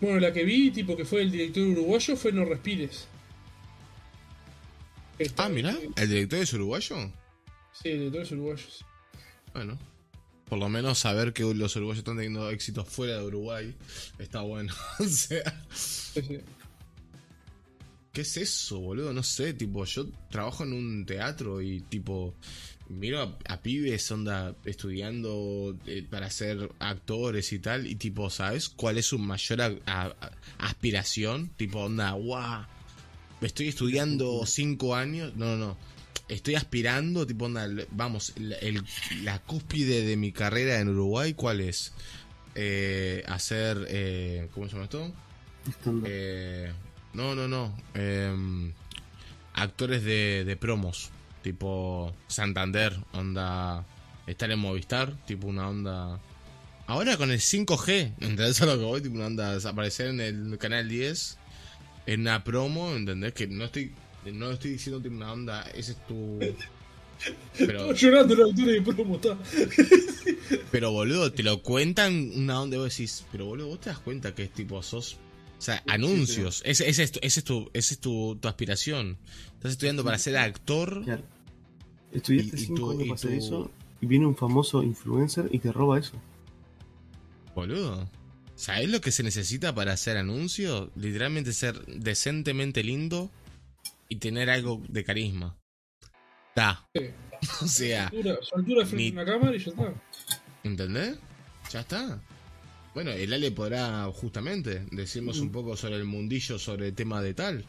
Bueno, 0.01 0.19
la 0.19 0.31
que 0.31 0.43
vi, 0.45 0.71
tipo 0.71 0.95
que 0.95 1.03
fue 1.05 1.21
el 1.21 1.31
director 1.31 1.63
uruguayo, 1.63 2.15
fue 2.15 2.31
No 2.31 2.45
Respires. 2.45 3.07
Está- 5.17 5.45
Ah, 5.45 5.49
mira, 5.49 5.75
el 5.97 6.09
director 6.09 6.39
es 6.39 6.53
uruguayo. 6.53 7.11
Sí, 7.73 7.89
el 7.89 7.97
director 7.99 8.21
es 8.23 8.31
uruguayo. 8.31 8.65
sí. 8.69 8.85
Bueno, 9.53 9.77
por 10.49 10.59
lo 10.59 10.67
menos 10.69 10.99
saber 10.99 11.31
que 11.33 11.43
los 11.43 11.75
uruguayos 11.75 11.99
están 11.99 12.15
teniendo 12.15 12.49
éxito 12.49 12.83
fuera 12.83 13.19
de 13.19 13.25
Uruguay 13.25 13.75
está 14.17 14.41
bueno. 14.41 14.73
o 14.99 15.05
sea, 15.05 15.65
Sí, 15.73 16.21
sí. 16.21 16.39
¿qué 18.11 18.21
es 18.21 18.37
eso, 18.37 18.79
boludo? 18.79 19.13
No 19.13 19.23
sé, 19.23 19.53
tipo, 19.53 19.85
yo 19.85 20.07
trabajo 20.29 20.63
en 20.63 20.73
un 20.73 21.05
teatro 21.05 21.61
y 21.61 21.81
tipo 21.81 22.33
miro 22.89 23.21
a, 23.21 23.37
a 23.53 23.61
pibes 23.61 24.09
onda 24.11 24.55
estudiando 24.65 25.77
eh, 25.85 26.03
para 26.09 26.29
ser 26.31 26.71
actores 26.79 27.53
y 27.53 27.59
tal 27.59 27.85
y 27.85 27.95
tipo, 27.95 28.29
¿sabes 28.31 28.67
cuál 28.69 28.97
es 28.97 29.05
su 29.05 29.19
mayor 29.19 29.61
a- 29.61 29.75
a- 29.85 30.15
aspiración? 30.57 31.49
Tipo, 31.49 31.81
onda, 31.81 32.11
guau, 32.13 32.65
estoy 33.41 33.67
estudiando 33.67 34.43
cinco 34.47 34.95
años, 34.95 35.35
no, 35.35 35.55
no, 35.55 35.67
no. 35.67 35.77
Estoy 36.29 36.55
aspirando, 36.55 37.25
tipo, 37.27 37.45
onda, 37.45 37.67
vamos, 37.91 38.33
el- 38.37 38.53
el- 38.61 38.83
la 39.23 39.39
cúspide 39.39 40.05
de 40.05 40.15
mi 40.15 40.31
carrera 40.31 40.79
en 40.79 40.89
Uruguay, 40.89 41.33
¿cuál 41.33 41.59
es? 41.59 41.91
Eh, 42.55 43.23
hacer, 43.27 43.85
eh, 43.89 44.47
¿cómo 44.53 44.67
se 44.67 44.73
llama 44.73 44.83
esto? 44.85 45.11
Eh, 46.05 46.71
no, 47.13 47.35
no, 47.35 47.47
no. 47.47 47.75
em, 47.93 48.71
actores 49.53 50.03
de, 50.03 50.43
de 50.45 50.55
promos. 50.55 51.09
Tipo 51.41 52.13
Santander, 52.27 52.97
onda. 53.13 53.85
Estar 54.27 54.51
en 54.51 54.59
Movistar, 54.59 55.15
tipo 55.25 55.47
una 55.47 55.67
onda. 55.69 56.19
Ahora 56.85 57.17
con 57.17 57.31
el 57.31 57.39
5G, 57.39 58.13
¿entendés 58.19 58.61
a 58.61 58.65
lo 58.65 58.77
que 58.77 58.83
voy? 58.83 59.01
Tipo 59.01 59.15
una 59.15 59.27
onda. 59.27 59.53
Desaparecer 59.53 60.07
en 60.07 60.19
el 60.21 60.57
canal 60.59 60.87
10. 60.89 61.37
En 62.05 62.21
una 62.21 62.43
promo, 62.43 62.91
¿entendés? 62.95 63.33
Que 63.33 63.47
no 63.47 63.65
estoy. 63.65 63.91
No 64.25 64.51
estoy 64.51 64.71
diciendo 64.71 65.01
una 65.09 65.31
onda. 65.33 65.61
Ese 65.73 65.91
es 65.93 66.07
tu. 66.07 66.39
Pero, 67.57 67.91
Estaba 67.91 67.93
llorando 67.93 68.35
la 68.35 68.45
altura 68.45 68.71
de 68.71 68.81
promo, 68.81 69.15
está. 69.17 69.37
pero 70.71 70.91
boludo, 70.93 71.33
te 71.33 71.43
lo 71.43 71.61
cuentan 71.61 72.31
una 72.33 72.61
onda 72.61 72.77
y 72.77 72.79
vos 72.79 72.89
decís. 72.97 73.25
Pero 73.31 73.45
boludo, 73.45 73.67
vos 73.67 73.81
te 73.81 73.89
das 73.89 73.99
cuenta 73.99 74.33
que 74.33 74.43
es 74.43 74.51
tipo 74.53 74.81
sos. 74.81 75.17
O 75.57 75.61
sea, 75.61 75.83
anuncios. 75.87 76.61
Ese, 76.65 76.87
ese 76.87 77.03
es, 77.03 77.11
tu, 77.11 77.19
ese 77.21 77.39
es, 77.41 77.43
tu, 77.43 77.69
ese 77.73 77.93
es 77.95 77.99
tu, 77.99 78.37
tu 78.39 78.47
aspiración. 78.47 79.17
Estás 79.55 79.73
estudiando 79.73 80.05
para 80.05 80.17
ser 80.17 80.37
actor. 80.37 81.03
Claro. 81.03 81.23
Estudiaste 82.13 82.55
Y- 82.57 82.61
y 82.61 82.65
5 82.67 82.75
tú- 82.79 82.91
años 82.91 83.03
y 83.03 83.09
para 83.09 83.15
hacer 83.15 83.31
tú- 83.31 83.37
eso 83.45 83.71
y 84.01 84.05
viene 84.05 84.25
un 84.25 84.37
famoso 84.37 84.81
influencer 84.81 85.49
y 85.51 85.59
te 85.59 85.73
roba 85.73 85.99
eso. 85.99 86.13
Boludo. 87.53 88.09
¿Sabés 88.55 88.89
lo 88.89 89.01
que 89.01 89.11
se 89.11 89.23
necesita 89.23 89.75
para 89.75 89.93
hacer 89.93 90.15
anuncios? 90.17 90.89
Literalmente 90.95 91.51
ser 91.53 91.85
decentemente 91.85 92.83
lindo 92.83 93.29
y 94.09 94.17
tener 94.17 94.49
algo 94.49 94.81
de 94.89 95.03
carisma. 95.03 95.57
Sí. 96.93 97.01
O 97.61 97.67
sea, 97.67 98.11
altura 98.53 98.85
frente 98.85 99.17
a 99.17 99.21
una 99.21 99.31
cámara 99.31 99.55
y 99.55 99.59
ya 99.59 99.71
está. 99.71 99.93
¿entendés? 100.61 101.17
Ya 101.71 101.79
está. 101.79 102.21
Bueno, 102.93 103.11
el 103.11 103.31
Ale 103.31 103.51
podrá 103.51 104.03
justamente 104.13 104.85
decirnos 104.91 105.39
un 105.39 105.49
poco 105.49 105.77
sobre 105.77 105.95
el 105.95 106.03
mundillo, 106.03 106.59
sobre 106.59 106.89
el 106.89 106.93
tema 106.93 107.21
de 107.21 107.33
tal. 107.33 107.63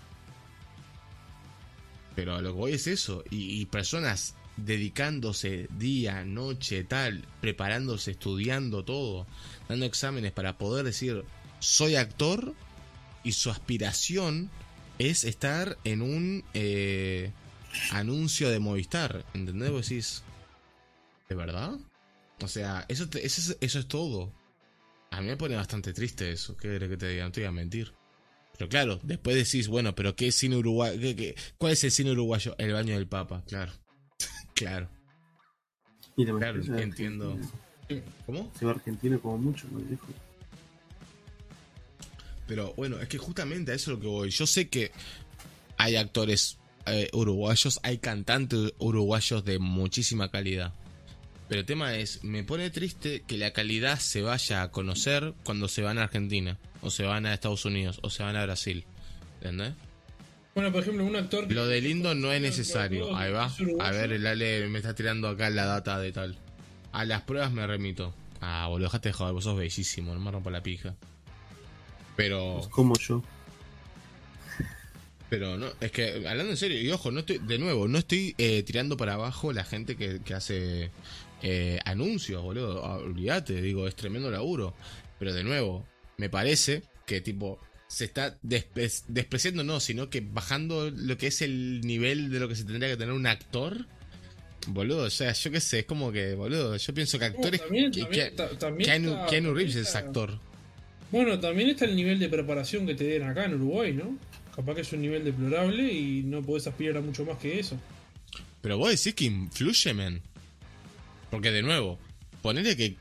Pero 2.16 2.34
a 2.34 2.42
lo 2.42 2.52
que 2.52 2.58
voy 2.58 2.72
es 2.72 2.88
eso. 2.88 3.22
Y, 3.30 3.60
y 3.60 3.66
personas 3.66 4.34
dedicándose 4.56 5.68
día, 5.78 6.24
noche, 6.24 6.82
tal, 6.82 7.24
preparándose, 7.40 8.10
estudiando 8.10 8.84
todo, 8.84 9.28
dando 9.68 9.86
exámenes 9.86 10.32
para 10.32 10.58
poder 10.58 10.84
decir, 10.84 11.24
soy 11.60 11.94
actor 11.94 12.54
y 13.22 13.32
su 13.32 13.50
aspiración 13.50 14.50
es 15.00 15.24
estar 15.24 15.78
en 15.84 16.02
un 16.02 16.44
eh, 16.52 17.33
anuncio 17.92 18.50
de 18.50 18.60
Movistar. 18.60 19.24
¿Entendés? 19.33 19.70
Vos 19.70 19.88
decís, 19.88 20.22
¿de 21.28 21.34
verdad? 21.34 21.72
O 22.42 22.49
sea, 22.49 22.84
eso, 22.88 23.08
te- 23.08 23.24
eso, 23.24 23.40
es, 23.40 23.56
eso 23.60 23.78
es 23.78 23.86
todo. 23.88 24.33
A 25.10 25.20
mí 25.20 25.26
me 25.26 25.36
pone 25.36 25.56
bastante 25.56 25.92
triste 25.92 26.31
eso. 26.31 26.56
¿Qué 26.56 26.68
querés 26.68 26.90
que 26.90 26.97
te 26.97 27.08
diga? 27.08 27.24
No 27.24 27.33
te 27.33 27.40
voy 27.40 27.49
a 27.49 27.52
mentir. 27.52 27.92
Pero 28.56 28.68
claro, 28.68 29.00
después 29.02 29.36
decís, 29.36 29.68
bueno, 29.68 29.94
pero 29.94 30.15
¿qué 30.15 30.31
cine 30.33 30.56
uruguayo? 30.56 31.00
¿Qué, 31.00 31.16
qué- 31.16 31.34
cuál 31.56 31.72
es 31.72 31.83
el 31.84 31.90
cine 31.90 32.12
uruguayo? 32.12 32.54
El 32.58 32.72
baño 32.74 32.94
del 32.94 33.06
Papa, 33.08 33.42
claro. 33.49 33.72
claro. 34.54 34.88
Y 36.16 36.26
Claro, 36.26 36.60
entiendo. 36.78 37.33
Argentina 37.33 38.02
¿Cómo? 38.26 38.52
Se 38.58 38.66
va 38.66 38.76
como 39.22 39.38
mucho, 39.38 39.66
muy 39.68 39.83
lejos. 39.84 40.10
Pero 42.50 42.74
bueno, 42.76 42.99
es 42.99 43.06
que 43.06 43.16
justamente 43.16 43.70
a 43.70 43.76
eso 43.76 43.92
es 43.92 43.97
lo 43.97 44.02
que 44.02 44.08
voy. 44.08 44.31
Yo 44.31 44.44
sé 44.44 44.68
que 44.68 44.90
hay 45.76 45.94
actores 45.94 46.58
eh, 46.84 47.08
uruguayos, 47.12 47.78
hay 47.84 47.99
cantantes 47.99 48.74
uruguayos 48.78 49.44
de 49.44 49.60
muchísima 49.60 50.33
calidad. 50.33 50.74
Pero 51.49 51.60
el 51.60 51.66
tema 51.66 51.94
es, 51.94 52.24
me 52.24 52.42
pone 52.42 52.68
triste 52.70 53.22
que 53.24 53.38
la 53.38 53.52
calidad 53.52 54.00
se 54.00 54.22
vaya 54.22 54.62
a 54.62 54.72
conocer 54.72 55.33
cuando 55.44 55.68
se 55.68 55.83
van 55.83 55.99
a 55.99 56.02
Argentina, 56.02 56.58
o 56.83 56.90
se 56.90 57.04
van 57.04 57.24
a 57.24 57.34
Estados 57.34 57.65
Unidos, 57.66 58.00
o 58.02 58.10
se 58.10 58.24
van 58.24 58.34
a 58.34 58.42
Brasil. 58.42 58.84
¿Entendés? 59.36 59.74
Bueno, 60.56 60.72
por 60.72 60.83
ejemplo, 60.83 61.04
un 61.04 61.15
actor 61.15 61.47
que. 61.47 61.54
Lo 61.54 61.68
de 61.68 61.81
lindo 61.81 62.16
no 62.16 62.33
es 62.33 62.42
necesario. 62.42 63.16
Ahí 63.16 63.31
va. 63.31 63.54
A 63.78 63.90
ver, 63.92 64.10
el 64.10 64.26
Ale 64.26 64.66
me 64.66 64.81
está 64.81 64.92
tirando 64.92 65.28
acá 65.28 65.50
la 65.50 65.66
data 65.66 66.00
de 66.00 66.10
tal. 66.10 66.36
A 66.90 67.04
las 67.04 67.22
pruebas 67.22 67.52
me 67.52 67.65
remito. 67.65 68.12
Ah, 68.40 68.66
boludo, 68.68 68.88
dejate 68.88 69.10
de 69.10 69.12
joder, 69.12 69.34
vos 69.34 69.44
sos 69.44 69.56
bellísimo, 69.56 70.12
no 70.15 70.18
me 70.18 70.33
rompo 70.33 70.50
la 70.50 70.65
pija. 70.65 70.97
Pero... 72.16 72.56
Pues 72.58 72.68
como 72.68 72.98
yo. 72.98 73.22
Pero 75.28 75.56
no, 75.56 75.68
es 75.80 75.92
que 75.92 76.14
hablando 76.26 76.50
en 76.50 76.56
serio, 76.56 76.80
y 76.80 76.90
ojo, 76.90 77.12
no 77.12 77.20
estoy, 77.20 77.38
de 77.38 77.58
nuevo, 77.58 77.86
no 77.86 77.98
estoy 77.98 78.34
eh, 78.36 78.64
tirando 78.64 78.96
para 78.96 79.14
abajo 79.14 79.52
la 79.52 79.62
gente 79.64 79.96
que, 79.96 80.20
que 80.24 80.34
hace 80.34 80.90
eh, 81.42 81.78
anuncios, 81.84 82.42
boludo. 82.42 82.84
Ah, 82.84 82.96
Olvídate, 82.96 83.62
digo, 83.62 83.86
es 83.86 83.94
tremendo 83.94 84.28
laburo. 84.30 84.74
Pero 85.20 85.32
de 85.32 85.44
nuevo, 85.44 85.86
me 86.16 86.28
parece 86.28 86.82
que 87.06 87.20
tipo 87.20 87.60
se 87.86 88.06
está 88.06 88.36
despre- 88.42 89.02
despreciando, 89.06 89.62
no, 89.62 89.78
sino 89.78 90.10
que 90.10 90.20
bajando 90.20 90.90
lo 90.90 91.16
que 91.16 91.28
es 91.28 91.42
el 91.42 91.80
nivel 91.82 92.30
de 92.30 92.40
lo 92.40 92.48
que 92.48 92.56
se 92.56 92.64
tendría 92.64 92.88
que 92.88 92.96
tener 92.96 93.14
un 93.14 93.26
actor. 93.26 93.86
Boludo, 94.66 95.04
o 95.04 95.10
sea, 95.10 95.32
yo 95.32 95.50
qué 95.52 95.60
sé, 95.60 95.80
es 95.80 95.84
como 95.86 96.10
que, 96.10 96.34
boludo, 96.34 96.76
yo 96.76 96.92
pienso 96.92 97.18
que 97.20 97.30
No, 97.30 97.36
actores... 97.36 97.60
también- 97.60 97.92
que- 97.92 98.00
también 98.02 98.30
que- 98.36 98.56
también 98.56 98.84
Keanu, 98.90 99.26
Keanu 99.28 99.54
Reeves 99.54 99.76
es 99.76 99.94
actor. 99.94 100.40
Bueno, 101.10 101.40
también 101.40 101.70
está 101.70 101.84
el 101.86 101.96
nivel 101.96 102.18
de 102.18 102.28
preparación 102.28 102.86
que 102.86 102.94
te 102.94 103.04
den 103.04 103.22
acá 103.24 103.44
en 103.46 103.54
Uruguay, 103.54 103.92
¿no? 103.92 104.16
Capaz 104.54 104.74
que 104.74 104.80
es 104.82 104.92
un 104.92 105.00
nivel 105.02 105.24
deplorable 105.24 105.92
y 105.92 106.22
no 106.22 106.42
podés 106.42 106.66
aspirar 106.66 106.98
a 106.98 107.00
mucho 107.00 107.24
más 107.24 107.38
que 107.38 107.58
eso. 107.58 107.76
Pero 108.60 108.78
vos 108.78 108.90
decís 108.90 109.14
que 109.14 109.24
influye, 109.24 109.94
men. 109.94 110.20
Porque 111.30 111.50
de 111.50 111.62
nuevo, 111.62 111.98
ponerle 112.42 112.76
que 112.76 112.96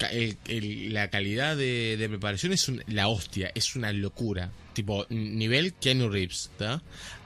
el- 0.47 0.93
la 0.93 1.09
calidad 1.09 1.57
de, 1.57 2.03
preparación 2.09 2.53
es 2.53 2.67
un- 2.67 2.83
la 2.87 3.07
hostia, 3.07 3.51
es 3.55 3.75
una 3.75 3.91
locura. 3.91 4.51
Tipo, 4.73 5.05
nivel 5.09 5.73
Keanu 5.73 6.09
Reeves, 6.09 6.49
¿está? 6.51 6.81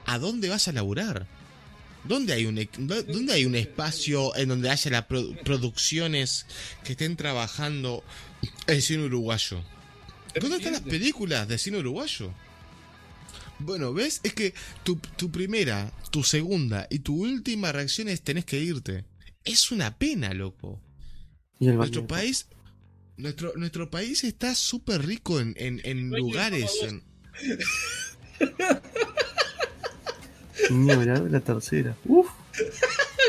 ¿A 0.06 0.18
dónde 0.18 0.48
vas 0.48 0.66
a 0.68 0.72
laburar? 0.72 1.26
¿Dónde 2.04 2.32
hay 2.34 2.44
un, 2.44 2.56
dó- 2.56 3.02
¿Dónde 3.04 3.32
hay 3.32 3.44
un 3.46 3.54
espacio 3.54 4.34
en 4.36 4.48
donde 4.48 4.68
haya 4.68 4.90
las 4.90 5.04
pro- 5.06 5.34
producciones 5.44 6.44
que 6.84 6.92
estén 6.92 7.16
trabajando 7.16 8.02
el 8.66 8.82
cine 8.82 9.04
uruguayo? 9.04 9.62
¿Dónde 10.40 10.56
están 10.56 10.72
las 10.72 10.82
películas 10.82 11.46
de 11.48 11.58
cine 11.58 11.78
uruguayo? 11.78 12.32
Bueno, 13.58 13.92
¿ves? 13.92 14.20
Es 14.24 14.34
que 14.34 14.52
tu, 14.82 14.96
tu 15.16 15.30
primera, 15.30 15.92
tu 16.10 16.22
segunda 16.24 16.86
y 16.90 16.98
tu 17.00 17.22
última 17.22 17.70
reacción 17.72 18.08
es 18.08 18.22
tenés 18.22 18.44
que 18.44 18.58
irte. 18.60 19.04
Es 19.44 19.70
una 19.70 19.96
pena, 19.96 20.34
loco. 20.34 20.80
Y 21.60 21.68
el 21.68 21.76
Nuestro 21.76 22.06
país, 22.06 22.48
nuestro, 23.16 23.52
nuestro 23.56 23.90
país 23.90 24.24
está 24.24 24.54
súper 24.54 25.06
rico 25.06 25.38
en, 25.40 25.54
en, 25.56 26.10
lugares. 26.10 26.70
En- 26.82 27.02
Ni 30.70 30.90
hablar 30.90 31.22
de 31.24 31.30
la 31.30 31.40
tercera. 31.40 31.96
Uf. 32.04 32.28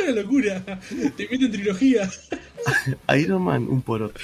¡Una 0.03 0.11
locura! 0.21 0.79
Te 1.17 1.27
meten 1.29 1.51
trilogía. 1.51 2.11
Iron 3.17 3.43
Man, 3.43 3.67
un 3.67 3.81
poroto. 3.81 4.19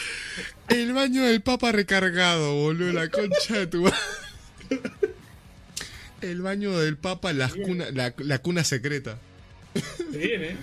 el 0.70 0.94
baño 0.94 1.24
del 1.24 1.42
Papa 1.42 1.72
recargado, 1.72 2.56
boludo, 2.56 2.92
la 2.94 3.10
concha 3.10 3.60
de 3.60 3.68
tu. 3.68 3.86
El 6.22 6.42
baño 6.42 6.78
del 6.78 6.98
Papa, 6.98 7.34
las 7.34 7.54
cuna- 7.56 7.90
la, 7.92 8.14
la 8.20 8.38
cuna 8.40 8.64
secreta. 8.64 9.18
Se 9.98 10.04
viene, 10.18 10.50
¿eh? 10.50 10.58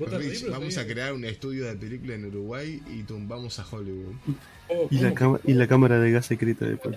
Rich, 0.00 0.48
vamos 0.48 0.76
a 0.76 0.86
crear 0.86 1.12
un 1.12 1.24
estudio 1.24 1.66
de 1.66 1.74
película 1.76 2.14
en 2.14 2.24
Uruguay 2.24 2.82
y 2.92 3.02
tumbamos 3.02 3.58
a 3.58 3.66
Hollywood. 3.68 4.14
Oh, 4.68 4.88
Y 4.90 4.98
la, 4.98 5.12
y 5.44 5.54
la 5.54 5.66
cámara 5.68 5.98
de 6.00 6.10
gas 6.12 6.26
secreta 6.26 6.66
de 6.66 6.76
Paul. 6.76 6.96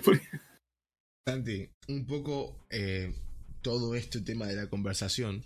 Santi, 1.26 1.68
un 1.88 2.06
poco 2.06 2.56
eh, 2.70 3.12
todo 3.60 3.94
este 3.94 4.20
tema 4.20 4.46
de 4.46 4.56
la 4.56 4.66
conversación 4.68 5.44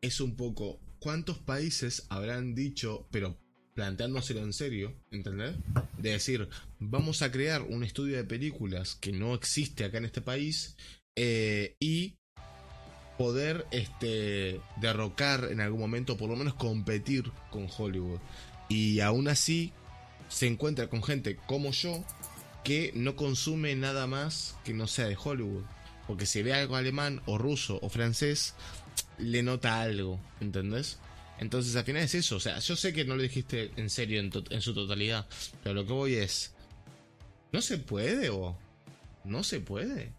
es 0.00 0.20
un 0.20 0.36
poco 0.36 0.80
cuántos 0.98 1.38
países 1.38 2.06
habrán 2.08 2.54
dicho, 2.54 3.06
pero 3.10 3.38
planteándoselo 3.74 4.40
en 4.40 4.52
serio, 4.52 4.94
¿entendés? 5.10 5.54
De 5.98 6.10
decir, 6.10 6.48
vamos 6.78 7.22
a 7.22 7.30
crear 7.30 7.62
un 7.62 7.84
estudio 7.84 8.16
de 8.16 8.24
películas 8.24 8.94
que 8.94 9.12
no 9.12 9.34
existe 9.34 9.84
acá 9.84 9.98
en 9.98 10.06
este 10.06 10.22
país 10.22 10.76
eh, 11.14 11.76
y 11.78 12.16
poder 13.18 13.66
este 13.70 14.60
derrocar 14.80 15.48
en 15.50 15.60
algún 15.60 15.80
momento, 15.80 16.16
por 16.16 16.28
lo 16.30 16.36
menos 16.36 16.54
competir 16.54 17.30
con 17.50 17.68
Hollywood. 17.76 18.18
Y 18.68 19.00
aún 19.00 19.28
así 19.28 19.72
se 20.28 20.46
encuentra 20.46 20.88
con 20.88 21.02
gente 21.02 21.36
como 21.46 21.70
yo 21.70 22.04
que 22.64 22.92
no 22.94 23.14
consume 23.14 23.76
nada 23.76 24.06
más 24.06 24.56
que 24.64 24.74
no 24.74 24.86
sea 24.86 25.06
de 25.06 25.16
Hollywood. 25.22 25.64
Porque 26.06 26.26
si 26.26 26.42
ve 26.42 26.54
algo 26.54 26.76
alemán 26.76 27.20
o 27.26 27.38
ruso 27.38 27.78
o 27.82 27.88
francés, 27.88 28.54
le 29.18 29.42
nota 29.42 29.80
algo, 29.80 30.20
¿entendés? 30.40 30.98
Entonces 31.38 31.76
al 31.76 31.84
final 31.84 32.02
es 32.02 32.14
eso, 32.14 32.36
o 32.36 32.40
sea, 32.40 32.58
yo 32.58 32.76
sé 32.76 32.92
que 32.92 33.04
no 33.04 33.14
lo 33.16 33.22
dijiste 33.22 33.70
en 33.76 33.90
serio 33.90 34.20
en, 34.20 34.62
su 34.62 34.74
totalidad, 34.74 35.26
pero 35.62 35.74
lo 35.74 35.86
que 35.86 35.92
voy 35.92 36.14
es, 36.14 36.54
¿no 37.52 37.60
se 37.60 37.78
puede 37.78 38.30
o 38.30 38.56
no 39.24 39.44
se 39.44 39.60
puede? 39.60 40.12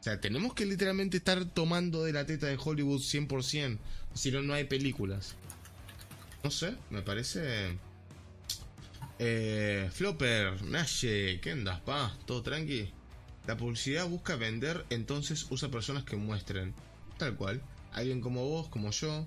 O 0.00 0.02
sea, 0.02 0.20
tenemos 0.20 0.54
que 0.54 0.66
literalmente 0.66 1.16
estar 1.16 1.44
tomando 1.46 2.04
de 2.04 2.12
la 2.12 2.26
teta 2.26 2.46
de 2.46 2.58
Hollywood 2.62 3.00
100%, 3.00 3.78
si 4.14 4.30
no, 4.30 4.42
no 4.42 4.54
hay 4.54 4.64
películas. 4.64 5.34
No 6.42 6.50
sé, 6.50 6.74
me 6.90 7.02
parece... 7.02 7.78
Eh, 9.18 9.90
Flopper, 9.92 10.62
Nashe, 10.62 11.40
¿qué 11.42 11.50
andas, 11.50 11.80
pa? 11.80 12.16
¿Todo 12.24 12.42
tranqui? 12.42 12.90
La 13.46 13.56
publicidad 13.56 14.08
busca 14.08 14.36
vender, 14.36 14.86
entonces 14.88 15.46
usa 15.50 15.70
personas 15.70 16.04
que 16.04 16.16
muestren. 16.16 16.74
Tal 17.18 17.36
cual. 17.36 17.60
Alguien 17.92 18.20
como 18.20 18.46
vos, 18.48 18.68
como 18.68 18.90
yo, 18.90 19.26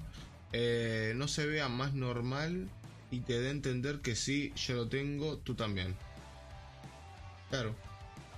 eh, 0.53 1.13
no 1.15 1.28
se 1.28 1.46
vea 1.46 1.67
más 1.69 1.94
normal 1.94 2.69
y 3.12 3.19
te 3.22 3.40
dé 3.40 3.49
a 3.49 3.51
entender 3.51 3.99
que 3.99 4.15
sí, 4.15 4.53
yo 4.56 4.76
lo 4.76 4.88
tengo, 4.88 5.38
tú 5.38 5.56
también. 5.56 5.96
Claro. 7.49 7.76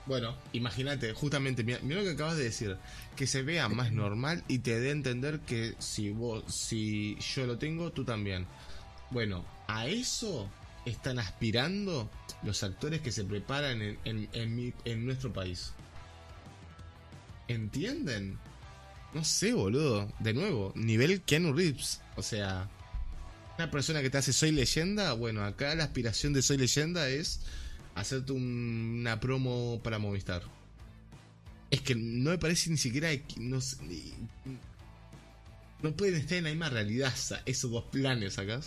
Bueno, 0.05 0.35
imagínate, 0.53 1.13
justamente, 1.13 1.63
mira, 1.63 1.79
lo 1.81 2.03
que 2.03 2.11
acabas 2.11 2.37
de 2.37 2.43
decir, 2.43 2.77
que 3.15 3.25
se 3.25 3.41
vea 3.41 3.69
más 3.69 3.91
normal 3.91 4.43
y 4.47 4.59
te 4.59 4.79
dé 4.79 4.89
a 4.89 4.91
entender 4.91 5.39
que 5.39 5.73
si 5.79 6.11
vos, 6.11 6.43
si 6.53 7.15
yo 7.33 7.47
lo 7.47 7.57
tengo, 7.57 7.91
tú 7.91 8.03
también. 8.05 8.45
Bueno, 9.09 9.43
a 9.67 9.87
eso 9.87 10.47
están 10.85 11.17
aspirando 11.17 12.11
los 12.43 12.61
actores 12.63 13.01
que 13.01 13.11
se 13.11 13.23
preparan 13.23 13.81
en, 13.81 13.97
en- 14.03 14.73
en 14.83 15.05
nuestro 15.05 15.33
país. 15.33 15.71
¿Entienden? 17.47 18.37
No 19.15 19.23
sé, 19.23 19.53
boludo. 19.53 20.11
De 20.19 20.33
nuevo, 20.33 20.71
nivel 20.75 21.21
Keanu 21.21 21.53
Reeves. 21.53 22.01
O 22.17 22.21
sea, 22.21 22.69
una 23.57 23.71
persona 23.71 24.01
que 24.03 24.09
te 24.11 24.17
hace 24.19 24.31
Soy 24.33 24.51
Leyenda. 24.51 25.13
Bueno, 25.13 25.43
acá 25.43 25.73
la 25.73 25.85
aspiración 25.85 26.33
de 26.33 26.41
Soy 26.43 26.57
Leyenda 26.57 27.09
es 27.09 27.39
hacerte 27.95 28.33
un- 28.33 28.97
una 29.01 29.19
promo 29.19 29.79
para 29.83 29.97
Movistar. 29.99 30.43
Es 31.71 31.81
que 31.81 31.95
no 31.95 32.29
me 32.29 32.37
parece 32.37 32.69
ni 32.69 32.77
siquiera. 32.77 33.09
No, 33.37 33.59
no 35.81 35.95
pueden 35.95 36.15
estar 36.15 36.37
en 36.37 36.43
la 36.45 36.49
misma 36.51 36.69
realidad 36.69 37.13
esos 37.45 37.71
dos 37.71 37.85
planes 37.85 38.37
acá. 38.37 38.59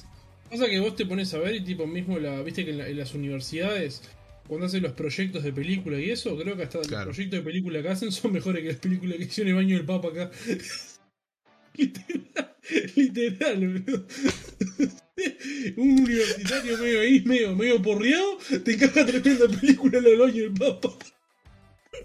Pasa 0.51 0.67
que 0.67 0.81
vos 0.81 0.97
te 0.97 1.05
pones 1.05 1.33
a 1.35 1.39
ver 1.39 1.57
y 1.57 1.65
tipo 1.65 1.87
mismo 1.87 2.19
la, 2.19 2.41
viste 2.43 2.65
que 2.65 2.71
en, 2.71 2.79
la- 2.79 2.89
en 2.89 2.97
las 2.99 3.15
universidades 3.15 4.03
cuando 4.49 4.67
hacen 4.67 4.83
los 4.83 4.93
proyectos 4.93 5.45
de 5.45 5.53
película 5.53 6.01
y 6.01 6.11
eso, 6.11 6.37
creo 6.37 6.57
que 6.57 6.65
hasta 6.65 6.81
Claro. 6.81 7.07
los 7.07 7.15
proyectos 7.17 7.41
de 7.41 7.45
película 7.45 7.83
que 7.83 7.89
hacen 7.89 8.11
son 8.11 8.33
mejores 8.33 8.63
que 8.63 8.69
las 8.69 8.79
películas 8.79 9.17
que 9.19 9.25
hicieron 9.25 9.51
el 9.51 9.57
baño 9.57 9.77
del 9.77 9.87
Papa 9.87 10.09
acá. 10.09 10.31
literal, 11.75 12.57
literal, 12.97 13.69
boludo. 13.69 14.07
Un 15.77 15.91
universitario 16.01 16.79
medio 16.79 17.01
ahí, 17.01 17.21
medio, 17.25 17.55
medio 17.57 17.83
porreado, 17.83 18.39
te 18.65 18.77
caga 18.77 19.05
tremenda 19.05 19.49
película 19.49 20.01
la 20.01 20.09
del 20.09 20.19
baño 20.19 20.43
del 20.45 20.53
Papa. 20.55 20.97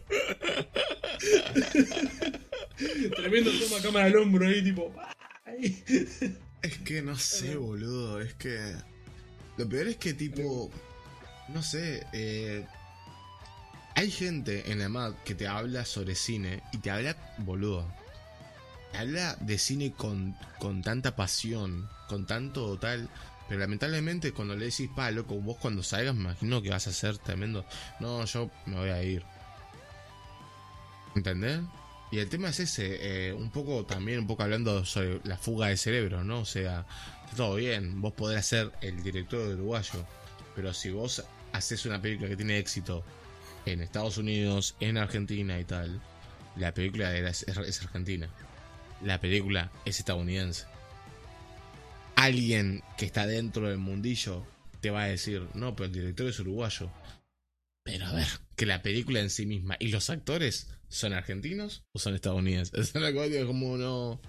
Tremendo 3.15 3.51
toma 3.59 3.81
cámara 3.81 4.05
al 4.05 4.15
hombro 4.17 4.47
ahí, 4.47 4.63
tipo. 4.63 4.93
Es 6.61 6.77
que 6.79 7.01
no 7.01 7.17
sé, 7.17 7.55
boludo. 7.55 8.21
Es 8.21 8.33
que. 8.33 8.57
Lo 9.57 9.67
peor 9.69 9.87
es 9.87 9.97
que, 9.97 10.13
tipo. 10.13 10.71
No 11.49 11.61
sé. 11.61 12.05
eh, 12.13 12.65
hay 13.95 14.09
gente 14.09 14.71
en 14.71 14.79
la 14.79 14.89
MAD 14.89 15.13
que 15.23 15.35
te 15.35 15.47
habla 15.47 15.85
sobre 15.85 16.15
cine 16.15 16.63
y 16.71 16.79
te 16.79 16.89
habla, 16.89 17.15
boludo. 17.39 17.85
Te 18.91 18.97
habla 18.97 19.35
de 19.39 19.57
cine 19.57 19.91
con, 19.91 20.35
con 20.59 20.81
tanta 20.81 21.15
pasión, 21.15 21.87
con 22.07 22.25
tanto 22.25 22.77
tal. 22.79 23.09
Pero 23.47 23.59
lamentablemente, 23.59 24.31
cuando 24.31 24.55
le 24.55 24.65
decís, 24.65 24.89
pa, 24.95 25.11
loco, 25.11 25.35
vos 25.35 25.57
cuando 25.57 25.83
salgas, 25.83 26.15
me 26.15 26.21
imagino 26.21 26.61
que 26.61 26.69
vas 26.69 26.87
a 26.87 26.93
ser 26.93 27.17
tremendo. 27.19 27.65
No, 27.99 28.25
yo 28.25 28.49
me 28.65 28.77
voy 28.77 28.89
a 28.89 29.03
ir. 29.03 29.23
¿Entendés? 31.15 31.59
Y 32.11 32.19
el 32.19 32.29
tema 32.29 32.49
es 32.49 32.59
ese, 32.59 33.29
eh, 33.29 33.33
un 33.33 33.49
poco 33.49 33.85
también, 33.85 34.19
un 34.19 34.27
poco 34.27 34.43
hablando 34.43 34.85
sobre 34.85 35.19
la 35.23 35.37
fuga 35.37 35.67
de 35.67 35.77
cerebro, 35.77 36.23
¿no? 36.23 36.41
O 36.41 36.45
sea, 36.45 36.85
está 37.25 37.37
todo 37.37 37.55
bien, 37.55 38.01
vos 38.01 38.13
podrás 38.13 38.45
ser 38.45 38.71
el 38.81 39.01
director 39.01 39.47
uruguayo, 39.47 40.05
pero 40.55 40.73
si 40.73 40.91
vos 40.91 41.23
haces 41.51 41.85
una 41.85 42.01
película 42.01 42.29
que 42.29 42.35
tiene 42.35 42.57
éxito 42.57 43.03
en 43.65 43.81
Estados 43.81 44.17
Unidos, 44.17 44.75
en 44.79 44.97
Argentina 44.97 45.59
y 45.59 45.65
tal, 45.65 46.01
la 46.55 46.73
película 46.73 47.15
es, 47.15 47.45
argentina, 47.81 48.29
la 49.03 49.19
película 49.19 49.71
es 49.85 49.99
estadounidense. 49.99 50.65
Alguien 52.15 52.83
que 52.97 53.05
está 53.05 53.25
dentro 53.25 53.69
del 53.69 53.79
mundillo 53.79 54.45
te 54.81 54.91
va 54.91 55.03
a 55.03 55.07
decir, 55.07 55.47
no, 55.53 55.75
pero 55.75 55.87
el 55.87 55.93
director 55.93 56.27
es 56.27 56.39
uruguayo. 56.39 56.91
Pero 57.83 58.05
a 58.05 58.13
ver, 58.13 58.27
que 58.55 58.65
la 58.65 58.81
película 58.81 59.19
en 59.19 59.29
sí 59.29 59.45
misma 59.45 59.75
y 59.79 59.87
los 59.87 60.09
actores 60.09 60.69
son 60.87 61.13
argentinos 61.13 61.83
o 61.91 61.99
son 61.99 62.15
estadounidenses. 62.15 62.73
Es 62.89 62.95
una 62.95 63.11
cosa 63.13 63.45
como 63.45 63.77
no. 63.77 64.21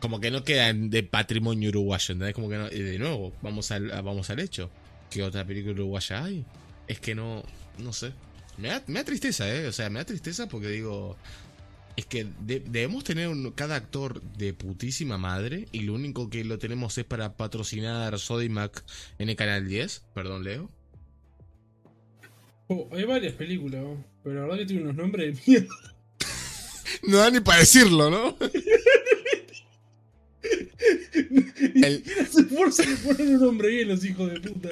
Como 0.00 0.20
que 0.20 0.30
no 0.30 0.44
quedan 0.44 0.90
de 0.90 1.02
patrimonio 1.02 1.70
uruguayo, 1.70 2.12
¿entendés? 2.12 2.34
Como 2.34 2.48
que 2.48 2.56
no. 2.56 2.68
Y 2.68 2.80
de 2.80 2.98
nuevo, 2.98 3.32
vamos 3.42 3.70
al, 3.72 3.88
vamos 4.02 4.30
al 4.30 4.38
hecho. 4.40 4.70
¿Qué 5.10 5.22
otra 5.22 5.44
película 5.44 5.72
uruguaya 5.74 6.24
hay? 6.24 6.44
Es 6.86 7.00
que 7.00 7.14
no. 7.14 7.42
No 7.78 7.92
sé. 7.92 8.12
Me 8.58 8.68
da, 8.68 8.82
me 8.86 9.00
da 9.00 9.04
tristeza, 9.04 9.52
¿eh? 9.52 9.66
O 9.66 9.72
sea, 9.72 9.90
me 9.90 9.98
da 10.00 10.04
tristeza 10.04 10.48
porque 10.48 10.68
digo. 10.68 11.16
Es 11.96 12.06
que 12.06 12.28
de- 12.40 12.60
debemos 12.60 13.02
tener 13.02 13.26
un- 13.26 13.50
cada 13.50 13.74
actor 13.74 14.22
de 14.22 14.54
putísima 14.54 15.18
madre 15.18 15.66
y 15.72 15.80
lo 15.80 15.94
único 15.94 16.30
que 16.30 16.44
lo 16.44 16.56
tenemos 16.58 16.96
es 16.96 17.04
para 17.04 17.36
patrocinar 17.36 18.16
Sodimac 18.20 18.84
en 19.18 19.30
el 19.30 19.34
canal 19.36 19.66
10. 19.66 20.04
Perdón, 20.14 20.44
Leo. 20.44 20.70
Oh, 22.68 22.88
hay 22.92 23.02
varias 23.04 23.32
películas, 23.32 23.80
¿no? 23.82 24.04
pero 24.22 24.36
la 24.36 24.42
verdad 24.42 24.58
que 24.58 24.66
tiene 24.66 24.82
unos 24.82 24.94
nombres 24.94 25.34
de 25.36 25.42
mierda. 25.50 25.74
No 27.08 27.18
da 27.18 27.30
ni 27.30 27.40
para 27.40 27.60
decirlo, 27.60 28.10
¿no? 28.10 28.36
El- 31.74 32.04
Se 32.30 32.40
esfuerzan 32.42 32.88
en 32.88 32.96
poner 32.98 33.26
un 33.28 33.40
nombre 33.40 33.68
bien 33.68 33.88
los 33.88 34.04
hijos 34.04 34.32
de 34.32 34.40
puta. 34.40 34.68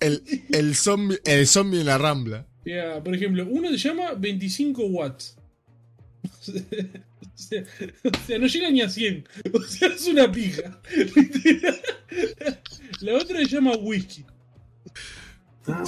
El, 0.00 0.22
el, 0.52 0.74
zombie, 0.74 1.18
el 1.24 1.46
zombie 1.46 1.80
en 1.80 1.86
la 1.86 1.98
rambla. 1.98 2.46
Ya, 2.64 3.02
por 3.02 3.14
ejemplo, 3.14 3.46
uno 3.48 3.70
se 3.70 3.76
llama 3.78 4.12
25 4.14 4.84
watts. 4.86 5.36
O 6.24 7.34
sea, 7.34 7.64
o 8.04 8.26
sea, 8.26 8.38
no 8.38 8.46
llega 8.46 8.70
ni 8.70 8.82
a 8.82 8.88
100. 8.88 9.28
O 9.52 9.60
sea, 9.62 9.88
es 9.88 10.06
una 10.06 10.30
pija. 10.30 10.80
La 13.00 13.14
otra 13.14 13.38
se 13.38 13.46
llama 13.46 13.72
whisky. 13.76 14.24
Ah. 15.66 15.84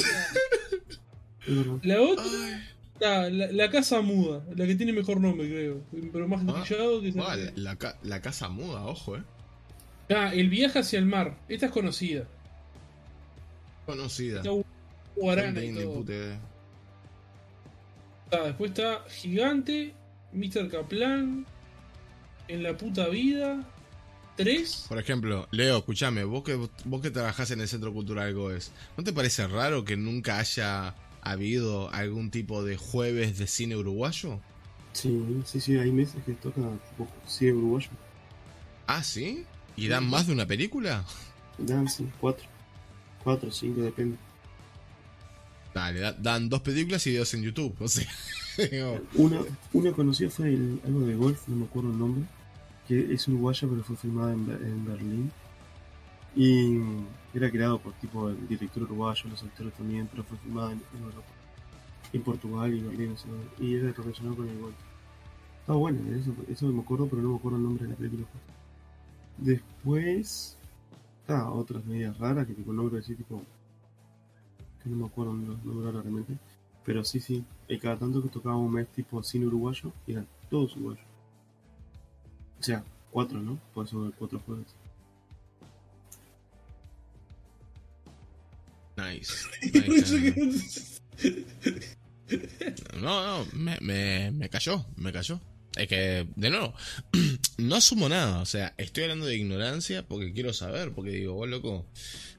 La 1.83 2.01
otra, 2.01 2.25
ah, 3.05 3.29
la, 3.31 3.53
la 3.53 3.71
casa 3.71 4.01
muda, 4.01 4.43
la 4.57 4.67
que 4.67 4.75
tiene 4.75 4.93
mejor 4.93 5.21
nombre, 5.21 5.49
creo. 5.49 5.83
Pero 6.13 6.29
más 6.29 6.43
Ah, 6.49 6.65
que 6.67 6.75
Ah, 7.21 7.37
la, 7.57 7.77
la 7.77 7.97
la 8.03 8.21
casa 8.21 8.49
muda, 8.49 8.87
ojo, 8.87 9.17
eh. 9.17 9.23
Ah, 10.11 10.33
el 10.35 10.51
viaje 10.51 10.79
hacia 10.81 10.99
el 10.99 11.07
mar. 11.07 11.37
Esta 11.49 11.67
es 11.67 11.73
conocida. 11.73 12.25
Conocida. 13.87 14.39
Está 14.39 14.51
Guarana 15.17 15.63
y 15.65 15.73
todo. 15.75 16.05
Ah, 18.33 18.47
después 18.47 18.71
está 18.71 19.05
Gigante, 19.09 19.95
Mr. 20.33 20.69
Kaplan, 20.69 21.47
En 22.49 22.63
la 22.63 22.77
puta 22.77 23.09
vida, 23.09 23.65
3. 24.37 24.87
Por 24.89 24.99
ejemplo, 24.99 25.47
Leo, 25.53 25.79
escúchame, 25.79 26.25
vos 26.25 26.43
que, 26.43 26.55
vos 26.85 27.01
que 27.01 27.11
trabajás 27.11 27.51
en 27.53 27.61
el 27.61 27.69
Centro 27.69 27.93
Cultural 27.93 28.35
Goes, 28.35 28.73
¿no 28.97 29.05
te 29.05 29.13
parece 29.13 29.47
raro 29.47 29.85
que 29.85 29.97
nunca 29.97 30.39
haya 30.39 30.95
habido 31.33 31.91
algún 31.93 32.31
tipo 32.31 32.63
de 32.65 32.77
jueves 32.77 33.39
de 33.39 33.47
cine 33.47 33.77
uruguayo? 33.77 34.41
Sí, 34.93 35.43
sí, 35.45 35.61
sí, 35.61 35.77
hay 35.77 35.91
meses 35.91 36.23
que 36.25 36.33
toca 36.35 36.61
tipo 36.91 37.09
cine 37.27 37.53
uruguayo. 37.53 37.89
Ah, 38.87 39.03
¿sí? 39.03 39.45
¿Y 39.77 39.89
dan 39.89 40.09
más 40.09 40.27
de 40.27 40.33
una 40.35 40.47
película? 40.47 41.05
Dan, 41.59 41.89
sí, 41.89 42.07
cuatro. 42.21 42.47
Cuatro, 43.25 43.51
cinco, 43.51 43.81
depende. 43.83 44.17
Dale, 45.75 45.99
da- 46.01 46.13
dan 46.13 46.49
dos 46.49 46.61
películas 46.61 47.05
y 47.07 47.15
dos 47.15 47.33
en 47.35 47.43
YouTube. 47.43 47.75
O 47.81 47.89
sea, 47.89 48.07
Una, 49.15 49.41
una 49.73 49.93
conocida 49.93 50.31
fue 50.31 50.49
el- 50.51 50.81
algo 50.85 51.01
de 51.01 51.17
golf, 51.17 51.49
no 51.49 51.57
me 51.57 51.65
acuerdo 51.65 51.91
el 51.91 51.99
nombre, 51.99 52.23
que 52.87 53.13
es 53.13 53.27
uruguaya 53.27 53.67
pero 53.69 53.83
fue 53.83 53.97
filmada 53.97 54.33
en 54.33 54.85
Berlín. 54.85 55.33
Y 56.37 56.79
era 57.35 57.51
creado 57.51 57.79
por 57.79 57.93
tipo 57.95 58.29
el 58.29 58.49
director 58.49 58.85
uruguayo, 58.85 59.29
los 59.29 59.43
actores 59.43 59.75
también, 59.75 60.09
pero 60.11 60.23
fue 60.25 60.39
filmada 60.39 60.73
en, 60.73 60.81
Europa. 61.01 61.29
En 62.13 62.23
Portugal 62.23 62.73
y 62.73 62.81
Berlín, 62.81 63.17
y 63.59 63.75
era 63.75 63.93
relacionado 63.93 64.37
con 64.37 64.49
el 64.49 64.59
golf. 64.59 64.77
Estaba 65.61 65.79
bueno, 65.79 65.99
eso, 66.15 66.33
eso 66.49 66.67
me 66.69 66.83
acuerdo, 66.83 67.09
pero 67.09 67.23
no 67.23 67.31
me 67.31 67.37
acuerdo 67.37 67.59
el 67.59 67.65
nombre 67.65 67.85
de 67.85 67.91
la 67.91 67.97
película. 67.97 68.27
Después, 69.39 70.57
ah, 71.27 71.51
otras 71.51 71.85
medidas 71.85 72.17
raras 72.19 72.47
que 72.47 72.55
tipo 72.55 72.73
nombre 72.73 73.01
así 73.01 73.15
tipo 73.15 73.43
que 74.83 74.91
no 74.91 74.97
me 74.97 75.07
acuerdo 75.07 75.33
los 75.33 75.65
nombres 75.65 75.95
realmente. 75.95 76.39
Pero 76.85 77.03
sí, 77.03 77.19
sí, 77.19 77.45
y 77.67 77.79
cada 77.79 77.97
tanto 77.97 78.23
que 78.23 78.29
tocaba 78.29 78.57
un 78.57 78.73
mes 78.73 78.87
tipo 78.89 79.23
cine 79.23 79.47
uruguayo, 79.47 79.91
eran 80.07 80.27
todos 80.51 80.77
uruguayos. 80.77 81.05
O 82.61 82.63
sea, 82.63 82.85
cuatro, 83.11 83.41
¿no? 83.41 83.59
Por 83.73 83.87
eso 83.87 84.13
cuatro 84.19 84.41
jueves. 84.47 84.67
Nice. 88.97 89.35
nice. 89.73 91.01
No, 93.01 93.45
no, 93.45 93.47
me, 93.53 93.79
me, 93.81 94.31
me 94.31 94.49
cayó, 94.49 94.87
me 94.97 95.13
cayó. 95.13 95.41
Es 95.77 95.89
que, 95.89 96.27
de 96.37 96.51
nuevo, 96.51 96.73
no 97.59 97.75
asumo 97.75 98.09
nada. 98.09 98.41
O 98.41 98.47
sea, 98.47 98.75
estoy 98.79 99.05
hablando 99.05 99.27
de 99.27 99.37
ignorancia 99.37 100.07
porque 100.07 100.33
quiero 100.33 100.53
saber. 100.53 100.93
Porque 100.93 101.11
digo, 101.11 101.35
vos 101.35 101.49
loco, 101.49 101.87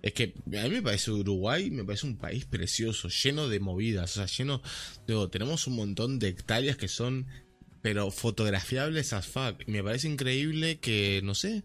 es 0.01 0.13
que 0.13 0.33
a 0.57 0.63
mí 0.63 0.69
me 0.69 0.81
parece 0.81 1.11
Uruguay, 1.11 1.69
me 1.69 1.83
parece 1.83 2.07
un 2.07 2.17
país 2.17 2.45
precioso, 2.45 3.09
lleno 3.09 3.49
de 3.49 3.59
movidas. 3.59 4.17
O 4.17 4.25
sea, 4.25 4.25
lleno, 4.25 4.61
digo, 5.07 5.29
tenemos 5.29 5.67
un 5.67 5.75
montón 5.75 6.19
de 6.19 6.29
hectáreas 6.29 6.77
que 6.77 6.87
son, 6.87 7.27
pero 7.85 8.09
fotografiables 8.09 9.13
as 9.13 9.27
fuck. 9.27 9.61
Me 9.67 9.83
parece 9.83 10.07
increíble 10.07 10.79
que, 10.79 11.21
no 11.23 11.35
sé, 11.35 11.61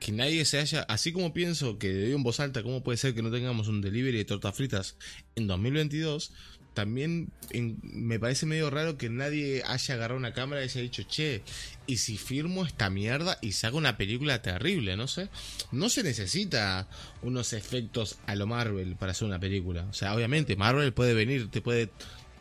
que 0.00 0.12
nadie 0.12 0.44
se 0.44 0.58
haya, 0.58 0.82
así 0.82 1.14
como 1.14 1.32
pienso 1.32 1.78
que 1.78 1.90
digo 1.94 2.14
en 2.14 2.22
voz 2.22 2.40
alta, 2.40 2.62
¿cómo 2.62 2.82
puede 2.82 2.98
ser 2.98 3.14
que 3.14 3.22
no 3.22 3.30
tengamos 3.30 3.68
un 3.68 3.80
delivery 3.80 4.18
de 4.18 4.26
tortas 4.26 4.54
fritas 4.54 4.96
en 5.34 5.46
2022? 5.46 6.34
También 6.74 7.32
me 7.80 8.20
parece 8.20 8.44
medio 8.44 8.68
raro 8.68 8.98
que 8.98 9.08
nadie 9.08 9.62
haya 9.64 9.94
agarrado 9.94 10.18
una 10.18 10.34
cámara 10.34 10.60
y 10.60 10.64
haya 10.64 10.82
dicho, 10.82 11.04
che, 11.04 11.40
y 11.86 11.96
si 11.96 12.18
firmo 12.18 12.66
esta 12.66 12.90
mierda 12.90 13.38
y 13.40 13.52
saco 13.52 13.78
una 13.78 13.96
película 13.96 14.42
terrible, 14.42 14.98
no 14.98 15.08
sé. 15.08 15.30
No 15.70 15.88
se 15.88 16.02
necesita 16.02 16.86
unos 17.22 17.54
efectos 17.54 18.18
a 18.26 18.34
lo 18.34 18.46
Marvel 18.46 18.94
para 18.96 19.12
hacer 19.12 19.26
una 19.26 19.40
película. 19.40 19.86
O 19.88 19.94
sea, 19.94 20.14
obviamente 20.14 20.54
Marvel 20.54 20.92
puede 20.92 21.14
venir, 21.14 21.50
te 21.50 21.62
puede 21.62 21.88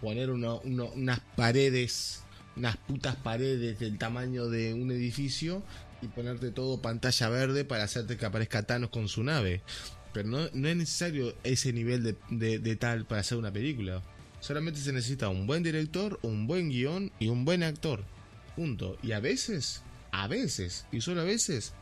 poner 0.02 0.32
unas 0.32 1.20
paredes, 1.38 2.26
unas 2.56 2.78
putas 2.78 3.16
paredes 3.16 3.80
del 3.80 3.98
tamaño 3.98 4.48
de 4.48 4.74
un 4.74 4.92
edificio 4.92 5.64
y 6.02 6.08
ponerte 6.08 6.52
todo 6.52 6.82
pantalla 6.82 7.30
verde 7.30 7.64
para 7.66 7.84
hacerte 7.84 8.18
que 8.18 8.26
aparezca 8.26 8.64
Thanos 8.64 8.90
con 8.90 9.08
su 9.08 9.24
nave. 9.24 9.62
Pero 10.14 10.28
no, 10.30 10.40
no 10.54 10.68
es 10.68 10.76
necesario 10.76 11.34
ese 11.44 11.72
nivel 11.74 12.04
de, 12.04 12.16
de- 12.30 12.60
de 12.60 12.76
tal 12.76 13.06
para 13.06 13.22
hacer 13.22 13.38
una 13.38 13.52
película. 13.52 14.02
Solamente 14.42 14.80
se 14.80 14.92
necesita 14.92 15.30
un 15.30 15.48
buen 15.48 15.64
director, 15.64 16.20
un 16.24 16.48
buen 16.48 16.70
guion 16.70 17.12
y 17.20 17.28
un 17.30 17.46
buen 17.46 17.64
actor. 17.64 18.04
Punto. 18.56 18.98
Y 19.04 19.12
a 19.14 19.20
veces, 19.20 19.84
a 20.12 20.28
veces, 20.28 20.86
y 20.92 21.00
solo 21.02 21.22
a 21.22 21.26
veces, 21.26 21.74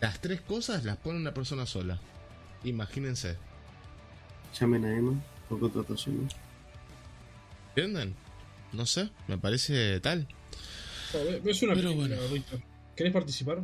las 0.00 0.20
tres 0.20 0.40
cosas 0.40 0.84
las 0.84 0.96
pone 0.96 1.18
una 1.18 1.34
persona 1.34 1.66
sola. 1.66 2.00
Imagínense. 2.64 3.36
Llamen 4.58 4.84
a 4.86 4.96
Emma 4.96 5.22
por 5.48 5.60
contratación. 5.60 6.22
¿no? 6.24 6.28
¿Entienden? 7.68 8.14
No 8.72 8.86
sé, 8.86 9.10
me 9.28 9.38
parece 9.38 10.00
tal. 10.00 10.28
Ves 11.42 11.62
una 11.62 11.74
Pero 11.74 11.90
película, 11.90 12.16
bueno. 12.28 12.64
¿Querés 12.94 13.12
participar? 13.12 13.62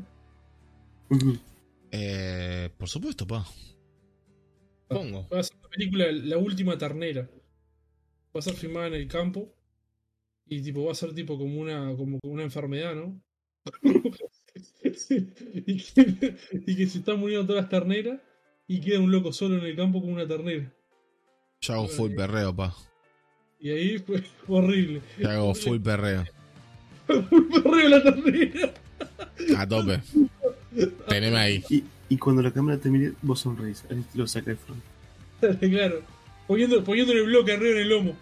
Eh, 1.90 2.71
por 2.76 2.89
supuesto, 2.89 3.26
pa. 3.26 3.47
Pongo. 4.89 5.28
Va 5.28 5.40
a 5.40 5.42
ser 5.42 5.56
la 5.62 5.69
película 5.69 6.10
La 6.10 6.39
última 6.39 6.76
ternera. 6.76 7.31
Va 8.35 8.40
a 8.40 8.42
ser 8.42 8.55
filmada 8.55 8.89
en 8.89 8.94
el 8.94 9.08
campo. 9.08 9.53
Y 10.47 10.62
tipo, 10.62 10.85
va 10.85 10.92
a 10.92 10.97
ser 10.97 11.15
tipo 11.15 11.39
como 11.39 11.60
una, 11.60 11.94
como 11.97 12.19
una 12.22 12.42
enfermedad, 12.44 12.94
¿no? 12.94 13.21
y, 14.85 15.76
que, 15.83 16.37
y 16.67 16.76
que 16.76 16.87
se 16.87 16.99
están 16.99 17.19
muriendo 17.19 17.47
todas 17.47 17.62
las 17.62 17.71
terneras. 17.71 18.21
Y 18.69 18.81
queda 18.81 19.01
un 19.01 19.12
loco 19.12 19.33
solo 19.33 19.58
en 19.58 19.65
el 19.65 19.76
campo 19.76 20.01
con 20.01 20.12
una 20.12 20.26
ternera. 20.26 20.72
Yo 21.60 21.74
hago 21.74 21.89
full 21.89 22.15
perreo, 22.15 22.55
pa. 22.55 22.74
Y 23.66 23.70
ahí 23.70 23.99
fue 23.99 24.22
horrible. 24.47 25.02
Yo 25.18 25.28
hago 25.28 25.52
full 25.52 25.81
perreo. 25.81 26.24
Horrible 27.08 27.88
la 27.88 28.02
ternera. 28.04 28.74
A 29.58 29.66
tope. 29.66 30.00
Teneme 31.08 31.36
ahí. 31.36 31.65
Y, 31.68 31.82
y 32.08 32.16
cuando 32.16 32.42
la 32.42 32.52
cámara 32.52 32.78
te 32.78 32.88
mire, 32.90 33.15
vos 33.22 33.40
sonreís. 33.40 33.84
Al 33.90 33.99
estilo 33.99 34.28
Zac 34.28 34.47
Efron. 34.47 34.81
claro. 35.58 36.00
Poniendo, 36.47 36.84
poniéndole 36.84 37.22
el 37.22 37.26
bloque 37.26 37.54
arriba 37.54 37.72
en 37.72 37.78
el 37.78 37.88
lomo. 37.88 38.16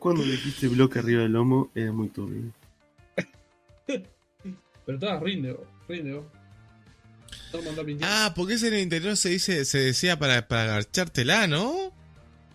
Cuando 0.00 0.22
dijiste 0.22 0.68
bloque 0.68 1.00
arriba 1.00 1.20
del 1.24 1.32
lomo, 1.32 1.70
era 1.74 1.92
muy 1.92 2.08
turbio. 2.08 2.50
Pero 3.84 4.96
estaba 4.98 5.20
rinde, 5.20 5.52
vos, 5.52 5.66
Ah, 8.02 8.32
porque 8.36 8.54
ese 8.54 8.68
en 8.68 8.74
el 8.74 8.80
interior 8.80 9.16
se 9.16 9.30
dice, 9.30 9.64
se 9.64 9.78
decía 9.78 10.18
para, 10.18 10.46
para 10.48 10.74
agachártela, 10.74 11.46
¿no? 11.46 11.92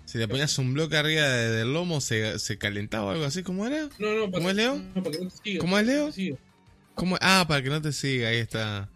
Si 0.06 0.18
le 0.20 0.28
ponías 0.28 0.58
un 0.60 0.74
bloque 0.74 0.98
arriba 0.98 1.24
de- 1.28 1.50
del 1.52 1.74
lomo 1.74 2.00
se, 2.02 2.38
se 2.38 2.58
calentaba 2.60 3.06
o 3.06 3.10
algo 3.12 3.26
así, 3.26 3.42
¿cómo 3.42 3.66
era? 3.66 3.90
no, 3.98 4.14
no, 4.16 4.30
¿cómo 4.32 4.50
es, 4.50 4.56
Leo? 4.56 4.76
No, 4.94 5.02
para 5.04 5.18
que 5.18 5.24
no 5.24 5.30
te 5.30 5.38
siga. 5.44 5.60
¿Cómo 5.60 5.80
es, 5.80 5.86
Leo? 5.88 6.08
No. 6.16 6.38
¿Cómo? 6.96 7.18
Ah, 7.22 7.46
para 7.48 7.64
que 7.64 7.70
no 7.70 7.82
te 7.82 7.92
siga, 7.92 8.28
ahí 8.30 8.38
está. 8.38 8.88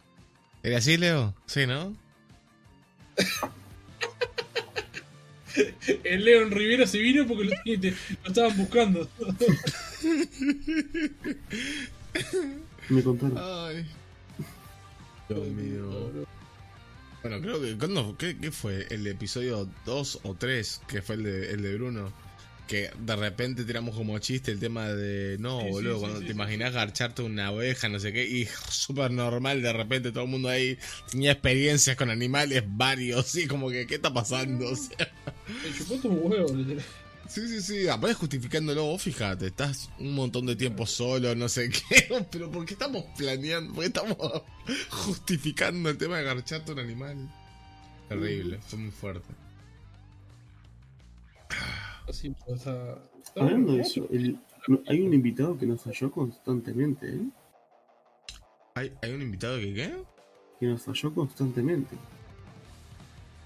¿Era 0.62 0.78
así, 0.78 0.98
Leo? 0.98 1.34
Sí, 1.48 1.66
¿no? 1.66 1.96
El 6.04 6.24
León 6.24 6.52
Rivera 6.52 6.86
se 6.86 7.00
vino 7.00 7.26
porque 7.26 7.46
lo, 7.46 7.56
te- 7.82 7.92
lo 7.92 8.28
estaban 8.28 8.56
buscando. 8.58 9.10
Me 12.90 13.02
contaron. 13.04 13.38
Ay. 13.40 13.86
Dios 15.30 15.48
mío. 15.48 16.26
Bueno, 17.24 17.42
creo 17.42 17.62
que. 17.62 17.78
¿cuándo- 17.78 18.16
qué, 18.18 18.38
qué 18.38 18.52
fue? 18.52 18.88
¿El 18.90 19.06
episodio 19.08 19.68
2 19.86 20.20
o 20.24 20.36
3? 20.36 20.82
Que 20.88 21.02
fue 21.02 21.16
el 21.16 21.24
de, 21.24 21.52
el 21.52 21.62
de 21.64 21.76
Bruno. 21.76 22.14
Que 22.68 22.92
de 23.00 23.16
repente 23.16 23.64
tiramos 23.64 23.96
como 23.96 24.20
chiste 24.20 24.52
el 24.52 24.60
tema 24.60 24.88
de. 24.90 25.38
No, 25.40 25.62
Sí, 25.62 25.70
boludo, 25.70 25.94
sí, 25.96 26.00
cuando 26.02 26.20
sí, 26.20 26.26
te 26.26 26.32
sí. 26.32 26.36
imaginás 26.36 26.74
garcharte 26.74 27.22
una 27.22 27.52
oveja, 27.52 27.88
no 27.90 28.00
sé 28.00 28.12
qué. 28.14 28.26
Y 28.28 28.46
súper 28.70 29.12
normal, 29.12 29.62
de 29.62 29.72
repente 29.74 30.12
todo 30.12 30.26
el 30.26 30.30
mundo 30.30 30.50
ahí 30.50 30.78
tenía 31.10 31.32
experiencias 31.32 31.96
con 31.96 32.10
animales 32.10 32.64
varios. 32.68 33.36
Y 33.36 33.48
como 33.48 33.70
que, 33.70 33.88
¿qué 33.88 33.96
está 33.96 34.14
pasando? 34.14 34.68
O 34.72 34.76
sea, 34.76 35.12
Me 35.64 35.78
chupó 35.78 35.96
tus 35.96 36.12
huevos, 36.12 36.52
literal. 36.52 36.84
Sí, 37.28 37.48
sí, 37.48 37.62
sí. 37.62 37.88
Aparte 37.88 38.14
justificándolo, 38.16 38.84
vos 38.86 39.02
fíjate, 39.02 39.48
estás 39.48 39.90
un 40.00 40.14
montón 40.16 40.46
de 40.46 40.56
tiempo 40.56 40.86
solo, 40.86 41.36
no 41.36 41.48
sé 41.50 41.70
qué. 41.90 42.26
Pero 42.32 42.50
¿por 42.52 42.66
qué 42.66 42.74
estamos 42.74 43.04
planeando? 43.18 43.74
¿Por 43.74 43.82
qué 43.84 43.88
estamos 43.88 44.18
justificando 44.90 45.90
el 45.90 45.98
tema 45.98 46.18
de 46.18 46.24
garcharte 46.24 46.72
un 46.72 46.80
animal? 46.80 47.18
Terrible, 48.10 48.60
fue 48.68 48.80
muy 48.80 48.92
fuerte. 48.92 49.28
Así, 52.08 52.34
pues, 52.46 52.64
Hablando 53.36 53.74
de 53.74 53.82
eso, 53.82 54.08
el- 54.12 54.40
no- 54.68 54.80
hay 54.88 55.02
un 55.02 55.14
invitado 55.14 55.58
que 55.58 55.66
nos 55.66 55.82
falló 55.82 56.10
constantemente, 56.12 57.08
¿eh? 57.10 57.22
¿Hay, 58.76 58.94
hay 59.02 59.12
un 59.14 59.22
invitado 59.22 59.58
que 59.60 59.74
qué? 59.74 59.94
Que 60.60 60.66
nos 60.68 60.82
falló 60.84 61.14
constantemente. 61.14 61.96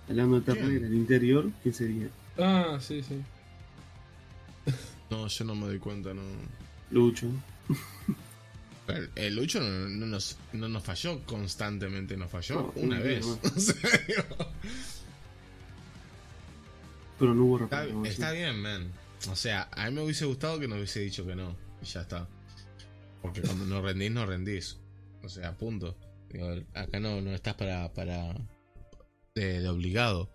Hablando 0.09 0.39
de 0.39 0.53
terreno, 0.53 0.85
el 0.87 0.93
interior, 0.93 1.49
¿qué 1.63 1.73
sería? 1.73 2.07
Ah, 2.37 2.77
sí, 2.81 3.01
sí. 3.03 3.21
No, 5.11 5.27
yo 5.27 5.45
no 5.45 5.53
me 5.55 5.67
doy 5.67 5.77
cuenta, 5.79 6.13
no. 6.13 6.21
Lucho. 6.89 7.27
El, 8.87 9.09
el 9.15 9.35
Lucho 9.35 9.59
no, 9.59 9.89
no 9.89 10.05
nos, 10.05 10.37
no 10.53 10.67
nos 10.69 10.83
falló 10.83 11.23
constantemente, 11.25 12.17
nos 12.17 12.31
falló 12.31 12.55
No, 12.55 12.73
una 12.81 12.97
un 12.97 13.03
vez. 13.03 13.25
Pero 17.19 17.35
no 17.35 17.43
hubo 17.43 17.63
está, 17.63 17.85
está 18.05 18.31
bien, 18.31 18.59
man. 18.61 18.91
O 19.29 19.35
sea, 19.35 19.69
a 19.71 19.89
mí 19.89 19.95
me 19.95 20.01
hubiese 20.01 20.25
gustado 20.25 20.59
que 20.59 20.67
nos 20.67 20.77
hubiese 20.77 21.01
dicho 21.01 21.25
que 21.25 21.35
no. 21.35 21.55
Y 21.81 21.85
ya 21.85 22.01
está. 22.01 22.27
Porque 23.21 23.41
cuando 23.41 23.65
no 23.65 23.81
rendís, 23.81 24.11
no 24.11 24.25
rendís. 24.25 24.77
O 25.21 25.29
sea, 25.29 25.55
punto. 25.55 25.95
Digo, 26.29 26.47
acá 26.73 26.99
no, 26.99 27.21
no 27.21 27.31
estás 27.35 27.53
para, 27.53 27.93
para, 27.93 28.33
de, 29.35 29.59
de 29.59 29.69
obligado. 29.69 30.31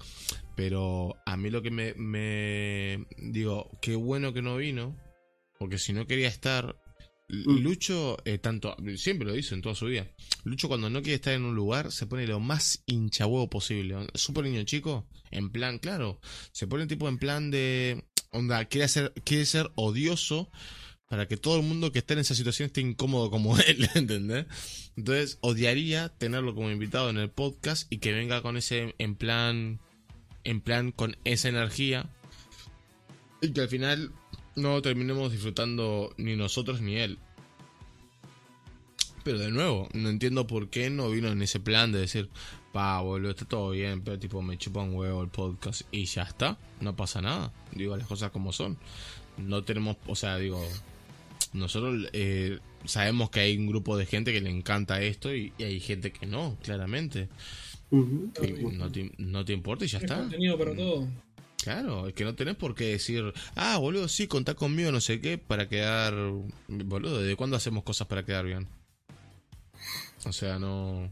Pero 0.57 1.15
a 1.27 1.37
mí 1.37 1.51
lo 1.51 1.63
que 1.63 1.71
me, 1.71 1.95
me 1.95 3.07
digo, 3.19 3.71
qué 3.81 3.95
bueno 3.95 4.33
que 4.33 4.43
no 4.43 4.57
vino, 4.57 4.97
porque 5.59 5.79
si 5.79 5.93
no 5.93 6.07
quería 6.07 6.29
estar, 6.29 6.77
Mm. 7.29 7.59
Lucho, 7.59 8.19
eh, 8.25 8.39
tanto, 8.39 8.77
siempre 8.97 9.27
lo 9.27 9.35
dice 9.35 9.55
en 9.55 9.63
toda 9.63 9.75
su 9.75 9.87
vida. 9.87 10.07
Lucho, 10.45 10.69
cuando 10.69 10.91
no 10.91 11.03
quiere 11.03 11.17
estar 11.17 11.35
en 11.35 11.45
un 11.45 11.57
lugar, 11.57 11.91
se 11.91 12.07
pone 12.07 12.27
lo 12.27 12.39
más 12.39 12.83
hinchahuevo 12.87 13.51
posible. 13.51 13.97
Súper 14.15 14.45
niño 14.45 14.63
chico, 14.65 15.09
en 15.31 15.51
plan, 15.51 15.79
claro, 15.79 16.21
se 16.53 16.67
pone 16.67 16.87
tipo 16.87 17.09
en 17.09 17.19
plan 17.19 17.51
de. 17.51 18.05
Onda, 18.31 18.65
quiere, 18.67 18.85
hacer, 18.85 19.13
quiere 19.25 19.47
ser 19.47 19.71
odioso 19.77 20.51
para 21.09 21.27
que 21.27 21.37
todo 21.37 21.57
el 21.57 21.63
mundo 21.63 21.93
que 21.93 22.01
esté 22.01 22.15
en 22.15 22.21
esa 22.21 22.35
situación 22.35 22.67
esté 22.67 22.81
incómodo 22.81 23.31
como 23.31 23.59
él, 23.67 23.89
¿entendés? 23.95 24.47
Entonces, 24.97 25.39
odiaría 25.41 26.11
tenerlo 26.11 26.55
como 26.55 26.71
invitado 26.71 27.11
en 27.11 27.19
el 27.19 27.31
podcast 27.31 27.91
y 27.91 27.99
que 27.99 28.13
venga 28.13 28.43
con 28.43 28.57
ese, 28.57 28.95
en 28.99 29.17
plan. 29.17 29.81
En 30.47 30.61
plan, 30.61 30.93
con 30.93 31.17
esa 31.25 31.49
energía. 31.49 32.09
Y 33.43 33.53
que 33.53 33.63
al 33.63 33.69
final 33.69 34.13
no 34.55 34.81
terminemos 34.81 35.33
disfrutando 35.33 36.15
ni 36.19 36.37
nosotros 36.37 36.81
ni 36.81 36.97
él. 36.99 37.19
Pero 39.25 39.41
de 39.41 39.51
nuevo, 39.51 39.89
no 39.93 40.09
entiendo 40.09 40.47
por 40.47 40.71
qué 40.71 40.89
no 40.89 41.11
vino 41.11 41.27
en 41.27 41.43
ese 41.43 41.59
plan 41.59 41.91
de 41.91 41.99
decir, 41.99 42.31
pa, 42.73 43.01
boludo, 43.01 43.31
está 43.31 43.45
todo 43.45 43.71
bien, 43.71 44.03
pero 44.03 44.21
tipo 44.21 44.41
me 44.41 44.57
chupa 44.57 44.83
un 44.83 44.95
huevo 44.95 45.21
el 45.21 45.31
podcast 45.31 45.83
y 45.91 46.05
ya 46.05 46.23
está, 46.23 46.59
no 46.81 46.95
pasa 46.95 47.21
nada. 47.21 47.53
Digo 47.73 47.97
las 47.97 48.07
cosas 48.07 48.31
como 48.31 48.53
son. 48.53 48.79
No 49.39 49.65
tenemos, 49.65 49.97
o 50.07 50.15
sea, 50.15 50.37
digo, 50.37 50.65
nosotros 51.53 52.09
eh, 52.13 52.61
sabemos 52.85 53.31
que 53.31 53.41
hay 53.41 53.59
un 53.59 53.67
grupo 53.67 53.97
de 53.97 54.07
gente 54.07 54.33
que 54.33 54.41
le 54.41 54.51
encanta 54.51 55.03
esto 55.03 55.35
y, 55.35 55.53
y 55.59 55.65
hay 55.65 55.81
gente 55.81 56.13
que 56.13 56.27
no, 56.27 56.57
claramente. 56.63 57.29
No, 57.91 58.91
te, 58.91 59.13
no 59.19 59.45
te 59.45 59.53
importa 59.53 59.85
y 59.85 59.89
ya 59.89 59.99
Es 59.99 60.05
está. 60.05 60.19
contenido 60.19 60.59
para 60.59 60.75
todo. 60.75 61.09
Claro, 61.63 62.07
es 62.09 62.15
que 62.15 62.25
no 62.25 62.35
tenés 62.35 62.55
por 62.57 62.75
qué 62.75 62.87
decir, 62.93 63.33
ah, 63.57 63.77
boludo, 63.79 64.07
sí, 64.09 64.27
contá 64.29 64.55
conmigo, 64.55 64.93
no 64.93 65.01
sé 65.01 65.21
qué, 65.21 65.37
para 65.39 65.69
quedar. 65.69 66.15
Boludo, 66.69 67.23
¿de 67.23 67.35
cuándo 67.37 67.57
hacemos 67.57 67.83
cosas 67.85 68.07
para 68.07 68.25
quedar 68.25 68.45
bien? 68.45 68.69
O 70.25 70.33
sea, 70.33 70.59
no. 70.59 71.11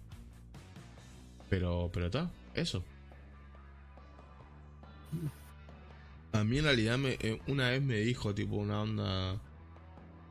Pero, 1.50 1.90
pero 1.92 2.06
está, 2.06 2.30
eso. 2.54 2.84
A 6.32 6.42
mí 6.42 6.58
en 6.58 6.64
realidad 6.64 6.98
me, 6.98 7.16
eh, 7.20 7.40
una 7.46 7.70
vez 7.70 7.82
me 7.82 7.96
dijo, 7.98 8.34
tipo, 8.34 8.56
una 8.56 8.82
onda. 8.82 9.40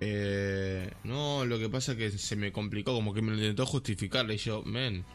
Eh, 0.01 0.91
no, 1.05 1.45
lo 1.45 1.57
que 1.59 1.69
pasa 1.69 1.93
es 1.93 1.97
que 1.97 2.11
se 2.17 2.35
me 2.35 2.51
complicó, 2.51 2.93
como 2.93 3.13
que 3.13 3.21
me 3.21 3.31
lo 3.31 3.37
intentó 3.37 3.65
justificar. 3.65 4.29
Y 4.29 4.37
yo, 4.37 4.63
men, 4.63 5.05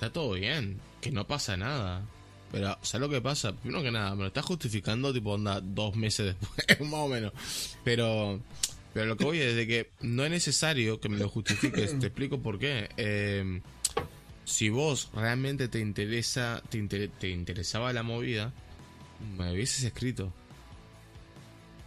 está 0.00 0.12
todo 0.12 0.32
bien, 0.32 0.80
que 1.02 1.10
no 1.10 1.26
pasa 1.26 1.56
nada. 1.58 2.02
Pero, 2.50 2.76
¿sabes 2.82 3.06
lo 3.06 3.12
que 3.12 3.20
pasa? 3.20 3.52
Primero 3.54 3.82
que 3.82 3.90
nada, 3.90 4.14
me 4.14 4.22
lo 4.22 4.26
estás 4.28 4.44
justificando, 4.46 5.12
tipo, 5.12 5.32
onda, 5.32 5.60
dos 5.60 5.94
meses 5.94 6.34
después, 6.38 6.80
más 6.90 7.00
o 7.00 7.08
menos. 7.08 7.32
Pero, 7.84 8.40
pero 8.94 9.06
lo 9.06 9.16
que 9.16 9.24
voy 9.24 9.38
es 9.40 9.54
de 9.54 9.66
que 9.66 9.90
no 10.00 10.24
es 10.24 10.30
necesario 10.30 10.98
que 11.00 11.08
me 11.10 11.18
lo 11.18 11.28
justifiques. 11.28 11.98
Te 12.00 12.06
explico 12.06 12.40
por 12.40 12.58
qué. 12.58 12.88
Eh, 12.96 13.60
si 14.44 14.68
vos 14.70 15.10
realmente 15.14 15.68
te 15.68 15.78
interesa, 15.80 16.62
te, 16.70 16.78
inter- 16.78 17.10
te 17.20 17.28
interesaba 17.28 17.92
la 17.92 18.02
movida, 18.02 18.52
me 19.36 19.52
hubieses 19.52 19.84
escrito. 19.84 20.32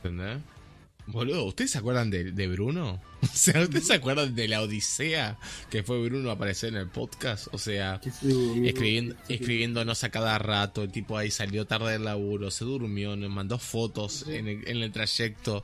¿Entendés? 0.04 0.40
Boludo, 1.08 1.44
¿ustedes 1.46 1.72
se 1.72 1.78
acuerdan 1.78 2.10
de, 2.10 2.32
de 2.32 2.48
Bruno? 2.48 3.02
O 3.24 3.36
sea, 3.36 3.62
¿ustedes 3.62 3.88
se 3.88 3.94
acuerdan 3.94 4.36
de 4.36 4.50
la 4.50 4.62
odisea 4.62 5.40
que 5.70 5.82
fue 5.82 6.04
Bruno 6.04 6.30
a 6.30 6.34
aparecer 6.34 6.70
en 6.70 6.76
el 6.76 6.90
podcast? 6.90 7.48
O 7.54 7.58
sea, 7.58 8.02
escribiendo, 8.04 9.16
escribiéndonos 9.30 10.04
a 10.04 10.10
cada 10.10 10.38
rato. 10.40 10.84
El 10.84 10.92
tipo 10.92 11.18
ahí 11.18 11.32
salió 11.32 11.66
tarde 11.66 11.94
del 11.94 12.04
laburo, 12.04 12.52
se 12.52 12.66
durmió, 12.66 13.16
nos 13.16 13.32
mandó 13.32 13.58
fotos 13.58 14.26
en 14.28 14.50
el, 14.50 14.68
en 14.68 14.78
el 14.78 14.92
trayecto. 14.92 15.64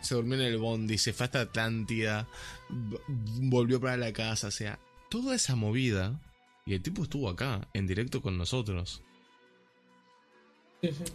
Se 0.00 0.16
durmió 0.16 0.34
en 0.34 0.46
el 0.46 0.58
bondi, 0.58 0.98
se 0.98 1.12
fue 1.12 1.26
hasta 1.26 1.42
Atlántida, 1.42 2.28
volvió 2.68 3.80
para 3.80 3.96
la 3.96 4.12
casa. 4.12 4.48
O 4.48 4.52
sea, 4.52 4.80
toda 5.08 5.36
esa 5.36 5.54
movida. 5.54 6.20
Y 6.66 6.74
el 6.74 6.82
tipo 6.82 7.04
estuvo 7.04 7.28
acá, 7.28 7.68
en 7.72 7.86
directo 7.86 8.20
con 8.20 8.36
nosotros. 8.36 9.04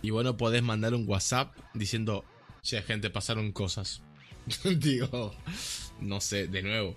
Y 0.02 0.10
bueno, 0.10 0.38
podés 0.38 0.64
mandar 0.64 0.94
un 0.94 1.08
WhatsApp 1.08 1.56
diciendo, 1.74 2.24
che, 2.64 2.82
gente, 2.84 3.10
pasaron 3.10 3.52
cosas. 3.52 4.02
Digo, 4.64 5.34
no 6.00 6.22
sé, 6.22 6.48
de 6.48 6.62
nuevo. 6.64 6.96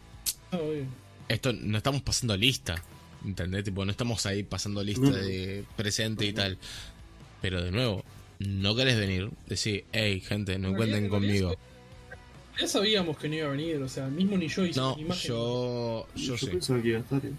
Ah, 0.50 0.56
obvio. 0.58 0.86
Esto 1.28 1.52
no 1.52 1.76
estamos 1.78 2.02
pasando 2.02 2.36
lista. 2.36 2.82
¿Entendés? 3.24 3.64
Tipo, 3.64 3.84
no 3.84 3.90
estamos 3.90 4.26
ahí 4.26 4.42
pasando 4.42 4.82
lista 4.82 5.08
de 5.10 5.64
presente 5.76 6.26
y 6.26 6.32
tal. 6.34 6.58
Pero 7.40 7.62
de 7.62 7.70
nuevo, 7.70 8.04
no 8.38 8.76
querés 8.76 8.98
venir, 8.98 9.30
decir, 9.46 9.84
hey, 9.92 10.20
gente, 10.20 10.58
no 10.58 10.68
En 10.68 10.76
cuenten 10.76 11.08
conmigo. 11.08 11.56
Ya 12.60 12.68
sabíamos 12.68 13.16
que 13.18 13.28
no 13.28 13.34
iba 13.36 13.46
a 13.48 13.50
venir, 13.50 13.76
o 13.82 13.88
sea, 13.88 14.06
mismo 14.08 14.36
ni 14.36 14.48
yo 14.48 14.64
hice 14.64 14.78
No, 14.78 14.94
imagen. 14.98 15.28
yo, 15.28 16.06
yo 16.14 16.36
sé. 16.38 16.46
pensaba 16.48 16.80
que 16.82 16.88
iba 16.88 16.98
a 16.98 17.00
estar. 17.00 17.22
¿eh? 17.24 17.32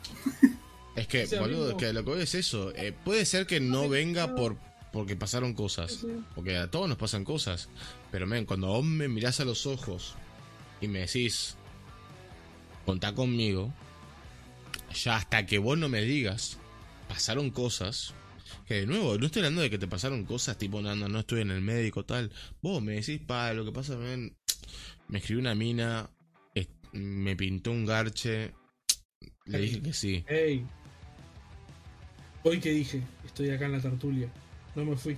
Es 0.95 1.07
que, 1.07 1.23
O 1.23 1.27
sea, 1.27 1.41
boludo, 1.41 1.65
mismo- 1.67 1.79
es 1.79 1.85
que 1.85 1.93
lo 1.93 2.03
que 2.03 2.09
voy 2.09 2.21
es 2.21 2.35
eso. 2.35 2.73
Eh, 2.75 2.91
puede 3.03 3.25
ser 3.25 3.45
que 3.45 3.59
no 3.59 3.87
venga 3.87 4.35
por 4.35 4.57
porque 4.95 5.17
pasaron 5.17 5.53
cosas. 5.53 5.91
Sí. 5.91 6.07
Porque 6.35 6.55
a 6.55 6.71
todos 6.71 6.87
nos 6.87 6.97
pasan 6.97 7.25
cosas. 7.25 7.67
Pero, 8.11 8.25
men, 8.27 8.45
cuando 8.45 8.67
vos 8.67 8.85
me 8.85 9.09
mirás 9.09 9.41
a 9.41 9.45
los 9.45 9.65
ojos 9.65 10.15
y 10.79 10.87
me 10.87 10.99
decís, 10.99 11.57
contá 12.85 13.13
conmigo, 13.13 13.73
ya 14.93 15.17
hasta 15.17 15.45
que 15.45 15.57
vos 15.57 15.77
no 15.77 15.89
me 15.89 16.01
digas, 16.01 16.59
pasaron 17.09 17.51
cosas. 17.51 18.13
Que 18.69 18.75
de 18.75 18.85
nuevo, 18.85 19.17
no 19.17 19.25
estoy 19.25 19.41
hablando 19.41 19.63
de 19.63 19.69
que 19.69 19.77
te 19.77 19.85
pasaron 19.85 20.23
cosas 20.23 20.57
tipo, 20.57 20.81
no, 20.81 20.95
no, 20.95 21.09
no 21.09 21.19
estoy 21.19 21.41
en 21.41 21.51
el 21.51 21.59
médico, 21.59 22.05
tal. 22.05 22.31
Vos 22.61 22.81
me 22.81 22.93
decís, 22.93 23.19
pa, 23.19 23.51
lo 23.51 23.65
que 23.65 23.73
pasa, 23.73 23.97
men, 23.97 24.37
me 25.09 25.17
escribió 25.17 25.41
una 25.41 25.55
mina, 25.55 26.09
me 26.93 27.35
pintó 27.35 27.71
un 27.71 27.85
garche, 27.85 28.53
le 29.43 29.59
dije 29.59 29.81
que 29.81 29.91
sí. 29.91 30.23
Ey. 30.29 30.65
Hoy 32.43 32.61
que 32.61 32.69
dije, 32.69 33.01
estoy 33.25 33.49
acá 33.49 33.65
en 33.65 33.73
la 33.73 33.81
tertulia. 33.81 34.31
No 34.75 34.85
me 34.85 34.95
fui. 34.95 35.17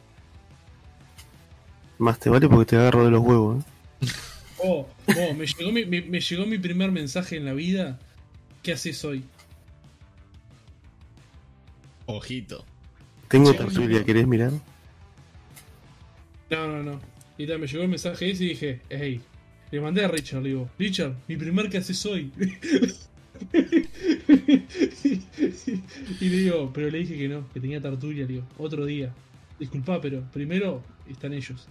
Más 1.98 2.20
te 2.20 2.30
vale 2.30 2.48
porque 2.48 2.66
te 2.66 2.76
agarro 2.76 3.06
de 3.06 3.12
los 3.12 3.22
huevos. 3.22 3.64
¿eh? 3.64 4.08
Oh, 4.60 4.88
oh, 5.08 5.34
me 5.34 5.46
llegó 5.46 5.72
mi, 5.72 5.86
me, 5.86 6.02
me 6.02 6.20
llegó 6.20 6.46
mi 6.46 6.58
primer 6.58 6.92
mensaje 6.92 7.38
en 7.38 7.46
la 7.46 7.54
vida. 7.54 8.00
¿Qué 8.64 8.74
haces 8.74 9.04
hoy? 9.06 9.24
Ojito. 12.06 12.66
Tengo 13.28 13.54
tertulia. 13.54 14.04
¿querés 14.06 14.28
mirar? 14.28 14.52
No, 16.50 16.68
no, 16.68 16.84
no. 16.84 17.00
Y 17.38 17.46
tal, 17.46 17.60
me 17.60 17.68
llegó 17.68 17.84
el 17.84 17.90
mensaje 17.90 18.32
ese 18.32 18.46
y 18.46 18.50
dije, 18.50 18.82
hey. 18.90 19.22
Le 19.70 19.82
mandé 19.82 20.06
a 20.06 20.08
Richard, 20.08 20.42
le 20.44 20.50
digo, 20.50 20.70
Richard, 20.80 21.14
mi 21.28 21.36
primer 21.36 21.70
que 21.70 21.78
haces 21.80 22.06
hoy. 22.06 22.32
y 26.22 26.30
le 26.30 26.38
digo, 26.38 26.72
pero 26.74 26.90
le 26.90 27.00
dije 27.00 27.18
que 27.18 27.28
no, 27.28 27.46
que 27.54 27.60
tenía 27.60 27.82
tertulia, 27.82 28.26
le 28.26 28.34
digo, 28.34 28.46
otro 28.58 28.86
día. 28.86 29.14
Disculpa, 29.60 30.00
pero 30.02 30.22
primero 30.32 30.84
están 31.10 31.34
ellos. 31.34 31.68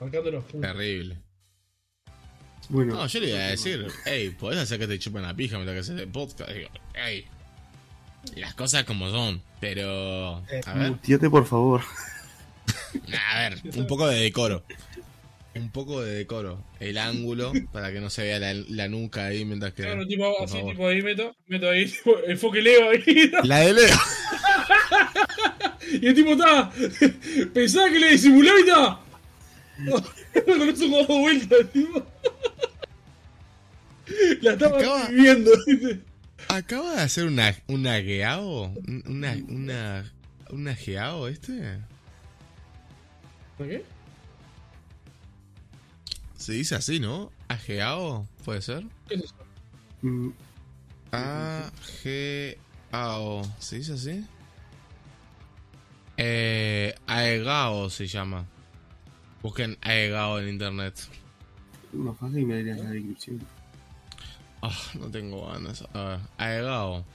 Marcando 0.00 0.30
los 0.30 0.44
puntos. 0.44 0.70
Terrible. 0.72 1.18
Bueno, 2.68 2.94
No, 2.94 3.06
yo 3.06 3.20
le 3.20 3.30
iba 3.30 3.38
a 3.38 3.48
decir, 3.48 3.86
hey, 4.06 4.34
podés 4.38 4.60
hacer 4.60 4.78
que 4.78 4.86
te 4.86 4.98
chupen 4.98 5.22
la 5.22 5.34
pija 5.34 5.56
mientras 5.56 5.74
que 5.74 5.80
haces 5.80 6.00
el 6.00 6.08
podcast. 6.08 6.50
Digo, 6.52 6.68
hey, 6.94 7.26
las 8.36 8.54
cosas 8.54 8.84
como 8.84 9.10
son, 9.10 9.42
pero. 9.60 10.44
A 10.66 10.74
ver, 10.74 11.30
por 11.30 11.46
favor. 11.46 11.82
a 13.32 13.38
ver, 13.40 13.58
un 13.74 13.86
poco 13.86 14.06
de 14.06 14.20
decoro. 14.20 14.62
Un 15.54 15.70
poco 15.70 16.00
de 16.00 16.14
decoro. 16.14 16.62
El 16.78 16.96
ángulo, 16.96 17.52
para 17.72 17.92
que 17.92 18.00
no 18.00 18.08
se 18.08 18.22
vea 18.22 18.38
la, 18.38 18.54
la 18.54 18.88
nuca 18.88 19.26
ahí 19.26 19.44
mientras 19.44 19.72
que. 19.74 19.82
Claro, 19.82 20.06
tipo, 20.06 20.42
así, 20.42 20.58
favor. 20.58 20.72
tipo 20.72 20.86
ahí 20.86 21.02
meto, 21.02 21.34
meto 21.46 21.68
ahí, 21.68 21.86
tipo, 21.86 22.16
enfoque 22.26 22.62
Leo 22.62 22.90
ahí. 22.90 23.32
La 23.42 23.58
de 23.58 23.72
Leo. 23.72 23.96
Y 26.00 26.06
el 26.06 26.14
tipo 26.14 26.30
está. 26.32 26.70
Pensaba 27.54 27.88
que 27.90 27.98
le 27.98 28.10
disimulaba 28.12 28.60
y. 28.60 28.64
Con 30.44 30.68
eso 30.68 30.88
dado 30.88 31.18
vuelta, 31.20 31.56
tipo. 31.72 32.06
La 34.42 34.52
estaba 34.52 34.78
Acaba- 34.78 35.08
viviendo. 35.08 35.50
¿viste? 35.66 36.00
Acaba 36.48 36.94
de 36.96 37.00
hacer 37.02 37.24
una, 37.26 37.54
una 37.66 37.96
gueao. 37.98 38.74
Una, 39.06 39.36
una, 39.48 40.12
una 40.50 40.74
geao 40.74 41.28
este. 41.28 41.78
¿Por 43.56 43.68
qué? 43.68 43.84
Se 46.36 46.52
dice 46.52 46.74
así, 46.74 46.98
¿no? 47.00 47.30
¿Ageao? 47.48 48.26
¿Puede 48.44 48.62
ser? 48.62 48.84
¿Qué 49.08 49.14
es 49.16 49.24
eso? 49.24 49.34
Mm, 50.02 50.30
A-G-A-O. 52.10 53.42
¿Se 53.58 53.76
dice 53.76 53.92
así? 53.92 54.24
Eh, 56.22 56.94
Aegao 57.06 57.88
se 57.88 58.06
llama. 58.06 58.44
Busquen 59.40 59.78
Aegao 59.80 60.38
en 60.38 60.50
internet. 60.50 60.94
Más 61.94 62.14
fácil 62.18 62.44
me 62.44 62.56
darías 62.56 62.78
la 62.78 62.90
descripción. 62.90 63.40
Ah, 64.60 64.78
no 64.98 65.10
tengo 65.10 65.46
ganas. 65.46 65.82
A 65.94 66.04
ver, 66.04 66.20
Aegao. 66.36 67.06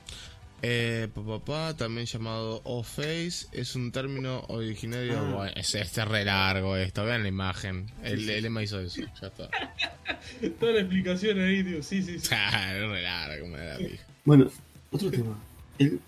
Eh, 0.64 1.08
pa, 1.14 1.22
pa, 1.22 1.40
pa, 1.46 1.74
también 1.76 2.08
llamado 2.08 2.62
O-Face, 2.64 3.46
es 3.52 3.76
un 3.76 3.92
término 3.92 4.44
originario. 4.48 5.20
Ah. 5.20 5.34
Bueno, 5.36 5.52
es, 5.56 5.76
este 5.76 6.02
es 6.02 6.08
re 6.08 6.26
largo 6.26 6.76
esto, 6.76 7.06
vean 7.06 7.22
la 7.22 7.30
imagen. 7.30 7.86
El, 8.02 8.22
hizo 8.64 8.80
eso, 8.80 9.02
ya 9.22 9.28
está. 9.28 9.50
Toda 10.60 10.72
la 10.72 10.80
explicación 10.80 11.40
ahí, 11.40 11.64
tío. 11.64 11.84
Sí, 11.84 12.02
sí, 12.02 12.18
sí. 12.18 12.26
Es 12.26 12.30
re 12.32 13.02
largo, 13.04 13.48
me 13.50 13.60
da 13.60 13.74
la 13.74 13.78
pija. 13.78 14.04
Bueno, 14.24 14.50
otro 14.90 15.12
tema. 15.12 15.38
El 15.78 16.00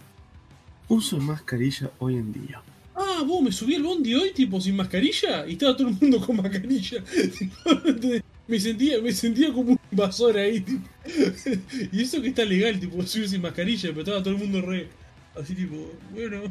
uso 0.87 1.17
de 1.17 1.21
mascarilla 1.21 1.91
hoy 1.99 2.15
en 2.15 2.33
día. 2.33 2.59
Ah, 2.99 3.23
vos 3.25 3.43
me 3.43 3.51
subí 3.51 3.75
al 3.75 3.83
bondi 3.83 4.15
hoy, 4.15 4.31
tipo, 4.31 4.59
sin 4.59 4.75
mascarilla, 4.75 5.45
y 5.47 5.53
estaba 5.53 5.77
todo 5.77 5.89
el 5.89 5.97
mundo 6.01 6.19
con 6.19 6.37
mascarilla. 6.37 7.03
Me 8.47 8.61
sentía, 8.61 9.01
me 9.01 9.11
sentía 9.11 9.51
como 9.51 9.71
un 9.71 9.79
invasor 9.91 10.37
ahí, 10.37 10.61
tipo. 10.61 10.87
Y 11.91 12.01
eso 12.01 12.21
que 12.21 12.29
está 12.29 12.45
legal, 12.45 12.79
tipo, 12.79 13.03
subir 13.03 13.27
sin 13.27 13.41
mascarilla, 13.41 13.89
pero 13.89 13.99
estaba 13.99 14.23
todo 14.23 14.35
el 14.35 14.39
mundo 14.39 14.61
re. 14.61 14.87
Así 15.35 15.53
tipo, 15.53 15.75
bueno. 16.13 16.43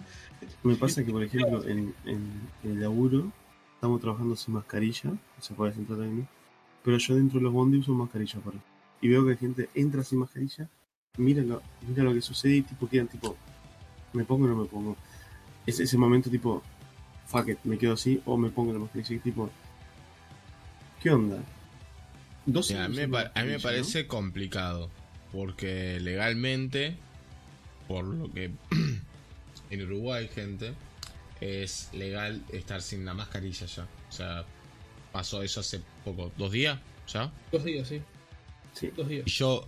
Me 0.64 0.74
pasa 0.76 1.04
que, 1.04 1.12
por 1.12 1.22
ejemplo, 1.22 1.62
en, 1.68 1.94
en 2.06 2.30
el 2.64 2.80
laburo 2.80 3.30
estamos 3.74 4.00
trabajando 4.00 4.34
sin 4.34 4.54
mascarilla, 4.54 5.12
se 5.38 5.52
puede 5.52 5.74
sentar 5.74 6.00
ahí, 6.00 6.24
pero 6.82 6.96
yo 6.96 7.16
dentro 7.16 7.38
de 7.38 7.44
los 7.44 7.52
bondi 7.52 7.76
uso 7.76 7.92
mascarilla 7.92 8.40
para. 8.40 8.56
Y 9.02 9.08
veo 9.08 9.22
que 9.24 9.32
la 9.32 9.36
gente 9.36 9.68
entra 9.74 10.02
sin 10.02 10.20
mascarilla, 10.20 10.70
mira 11.18 11.42
lo, 11.42 11.60
mira 11.86 12.02
lo 12.02 12.14
que 12.14 12.22
sucede 12.22 12.56
y 12.56 12.62
tipo 12.62 12.88
quedan 12.88 13.08
tipo, 13.08 13.36
¿me 14.14 14.24
pongo 14.24 14.46
o 14.46 14.48
no 14.48 14.56
me 14.56 14.64
pongo? 14.64 14.96
Es 15.66 15.80
ese 15.80 15.96
momento 15.96 16.30
tipo, 16.30 16.62
fuck 17.26 17.48
it, 17.48 17.58
me 17.64 17.78
quedo 17.78 17.94
así 17.94 18.20
o 18.26 18.36
me 18.36 18.50
pongo 18.50 18.72
la 18.72 18.78
mascarilla 18.78 19.14
y 19.14 19.18
tipo, 19.18 19.50
¿qué 21.02 21.10
onda? 21.10 21.38
Dos 22.46 22.70
Mira, 22.70 22.84
a, 22.84 22.88
mí 22.88 23.06
me, 23.06 23.18
a 23.18 23.42
mí 23.42 23.50
me 23.50 23.60
parece 23.60 24.06
complicado. 24.06 24.90
Porque 25.32 25.98
legalmente, 25.98 26.96
por 27.88 28.04
lo 28.04 28.30
que 28.32 28.52
en 29.70 29.82
Uruguay, 29.82 30.28
gente, 30.32 30.74
es 31.40 31.88
legal 31.92 32.42
estar 32.52 32.80
sin 32.82 33.04
la 33.04 33.14
mascarilla 33.14 33.66
ya. 33.66 33.82
O 34.08 34.12
sea, 34.12 34.44
pasó 35.12 35.42
eso 35.42 35.60
hace 35.60 35.80
poco, 36.04 36.30
dos 36.36 36.52
días 36.52 36.78
ya. 37.08 37.32
Dos 37.50 37.64
días, 37.64 37.88
sí. 37.88 38.00
Sí. 38.74 38.90
Dos 38.96 39.08
días. 39.08 39.26
Y 39.26 39.30
yo, 39.30 39.66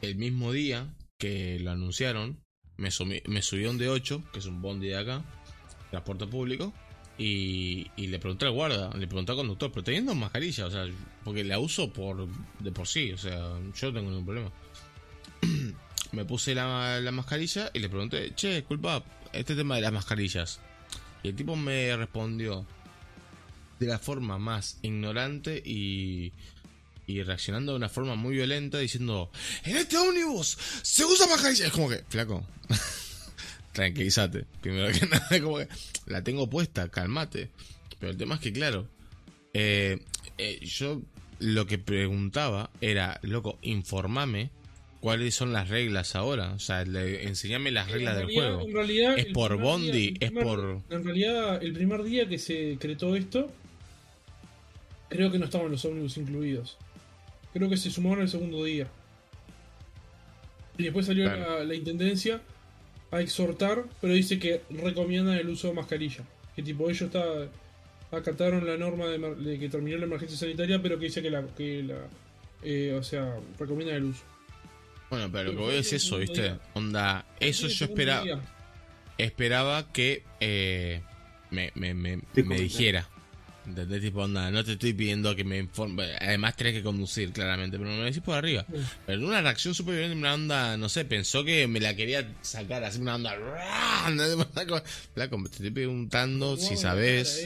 el 0.00 0.16
mismo 0.16 0.52
día 0.52 0.92
que 1.18 1.58
lo 1.60 1.70
anunciaron, 1.70 2.38
me, 2.76 2.90
sumi- 2.90 3.22
me 3.26 3.42
subí 3.42 3.64
a 3.66 3.70
un 3.70 3.78
D8, 3.78 4.30
que 4.32 4.38
es 4.38 4.46
un 4.46 4.60
bondi 4.62 4.88
de 4.88 4.96
acá, 4.98 5.22
transporte 5.90 6.26
público, 6.26 6.72
y, 7.18 7.86
y 7.96 8.06
le 8.08 8.18
pregunté 8.18 8.46
al 8.46 8.52
guarda, 8.52 8.90
le 8.96 9.06
pregunté 9.06 9.32
al 9.32 9.38
conductor, 9.38 9.70
pero 9.70 9.84
teniendo 9.84 10.14
mascarilla, 10.14 10.66
o 10.66 10.70
sea, 10.70 10.86
porque 11.24 11.44
la 11.44 11.58
uso 11.58 11.92
por 11.92 12.28
de 12.58 12.72
por 12.72 12.86
sí, 12.86 13.12
o 13.12 13.18
sea, 13.18 13.36
yo 13.74 13.92
no 13.92 13.92
tengo 13.92 14.10
ningún 14.10 14.24
problema. 14.24 14.50
me 16.12 16.24
puse 16.24 16.54
la, 16.54 17.00
la 17.00 17.12
mascarilla 17.12 17.70
y 17.72 17.78
le 17.78 17.88
pregunté, 17.88 18.32
che, 18.34 18.56
disculpa, 18.56 19.04
este 19.32 19.54
tema 19.54 19.76
de 19.76 19.82
las 19.82 19.92
mascarillas. 19.92 20.60
Y 21.22 21.28
el 21.28 21.36
tipo 21.36 21.54
me 21.56 21.96
respondió 21.96 22.66
de 23.78 23.86
la 23.86 23.98
forma 23.98 24.38
más 24.38 24.78
ignorante 24.82 25.62
y, 25.64 26.32
y 27.06 27.22
reaccionando 27.22 27.72
de 27.72 27.76
una 27.76 27.88
forma 27.88 28.14
muy 28.14 28.34
violenta 28.34 28.78
diciendo, 28.78 29.30
en 29.64 29.76
este 29.76 29.96
ómnibus 29.96 30.56
se 30.82 31.04
usa 31.04 31.26
mascarilla. 31.26 31.66
Es 31.66 31.72
como 31.72 31.88
que, 31.88 32.04
flaco, 32.08 32.46
tranquilízate. 33.72 34.44
Primero 34.60 34.92
que 34.92 35.06
nada, 35.10 35.40
como 35.42 35.58
que 35.58 35.68
la 36.06 36.22
tengo 36.22 36.48
puesta, 36.48 36.88
calmate. 36.88 37.50
Pero 37.98 38.12
el 38.12 38.18
tema 38.18 38.36
es 38.36 38.40
que, 38.40 38.52
claro, 38.52 38.88
eh, 39.54 39.98
eh, 40.38 40.60
yo 40.62 41.00
lo 41.38 41.66
que 41.66 41.78
preguntaba 41.78 42.70
era, 42.80 43.18
loco, 43.22 43.58
informame 43.62 44.50
cuáles 45.00 45.34
son 45.34 45.52
las 45.52 45.68
reglas 45.68 46.14
ahora. 46.14 46.52
O 46.52 46.58
sea, 46.58 46.84
le- 46.84 47.24
enseñame 47.26 47.70
las 47.72 47.90
reglas 47.90 48.14
En 48.20 48.26
del 48.26 48.34
juego. 48.36 48.60
en 48.62 48.72
realidad, 48.72 49.18
Es 49.18 49.26
por 49.26 49.56
bondi, 49.56 49.90
día- 49.90 50.12
es 50.20 50.30
primer- 50.30 50.44
por- 50.44 50.82
En 50.90 51.04
realidad, 51.04 51.62
el 51.62 51.72
primer 51.72 52.02
día 52.04 52.28
que 52.28 52.38
se 52.38 52.54
decretó 52.54 53.16
esto, 53.16 53.50
creo 55.08 55.30
que 55.30 55.38
no 55.38 55.44
estaban 55.46 55.70
los 55.70 55.84
ómnibus 55.84 56.16
incluidos. 56.16 56.76
Creo 57.52 57.68
que 57.68 57.76
se 57.76 57.90
sumaron 57.90 58.22
el 58.22 58.28
segundo 58.28 58.64
día. 58.64 58.86
Y 60.78 60.84
después 60.84 61.06
salió 61.06 61.24
Claro. 61.24 61.58
la, 61.58 61.64
la 61.64 61.74
intendencia 61.74 62.40
a 63.10 63.20
exhortar, 63.20 63.84
pero 64.00 64.14
dice 64.14 64.38
que 64.38 64.62
recomiendan 64.70 65.36
el 65.36 65.48
uso 65.50 65.68
de 65.68 65.74
mascarilla. 65.74 66.24
Que 66.56 66.62
tipo, 66.62 66.88
ellos 66.88 67.02
está, 67.02 67.22
acataron 68.10 68.66
la 68.66 68.76
norma 68.76 69.06
de, 69.06 69.58
que 69.58 69.68
terminó 69.68 69.98
la 69.98 70.04
emergencia 70.06 70.38
sanitaria, 70.38 70.80
pero 70.82 70.98
que 70.98 71.06
dice 71.06 71.22
que 71.22 71.30
la. 71.30 71.46
Que 71.48 71.82
la 71.82 71.96
eh, 72.64 72.94
o 72.98 73.02
sea, 73.02 73.36
recomiendan 73.58 73.96
el 73.96 74.04
uso. 74.04 74.22
Bueno, 75.10 75.30
pero 75.30 75.52
lo 75.52 75.58
que 75.58 75.64
voy 75.64 75.74
es 75.74 75.92
eso, 75.92 76.18
¿viste? 76.18 76.42
día. 76.42 76.60
Onda, 76.74 77.26
eso 77.38 77.66
yo 77.68 77.84
esperaba. 77.84 78.22
día. 78.24 78.40
esperaba 79.18 79.92
que 79.92 80.22
eh, 80.40 81.02
me, 81.50 81.70
me, 81.74 81.92
me, 81.92 82.18
me 82.34 82.56
dijera. 82.60 83.06
¿Entendés? 83.66 84.00
Tipo, 84.00 84.22
onda, 84.22 84.50
no 84.50 84.64
te 84.64 84.72
estoy 84.72 84.92
pidiendo 84.92 85.36
que 85.36 85.44
me 85.44 85.58
informe. 85.58 86.16
Además, 86.20 86.56
tenés 86.56 86.74
que 86.74 86.82
conducir, 86.82 87.32
claramente, 87.32 87.78
pero 87.78 87.90
me 87.90 87.98
lo 87.98 88.04
decís 88.04 88.22
por 88.22 88.36
arriba. 88.36 88.66
Sí. 88.68 88.78
Pero 89.06 89.26
una 89.26 89.40
reacción 89.40 89.74
súper 89.74 89.94
violenta, 89.94 90.18
una 90.18 90.34
onda, 90.34 90.76
no 90.76 90.88
sé, 90.88 91.04
pensó 91.04 91.44
que 91.44 91.68
me 91.68 91.78
la 91.78 91.94
quería 91.94 92.28
sacar, 92.42 92.82
así 92.82 93.00
una 93.00 93.14
onda. 93.14 93.36
Flaco, 95.14 95.42
te 95.44 95.50
estoy 95.50 95.70
preguntando 95.70 96.56
si 96.56 96.76
sabes, 96.76 97.44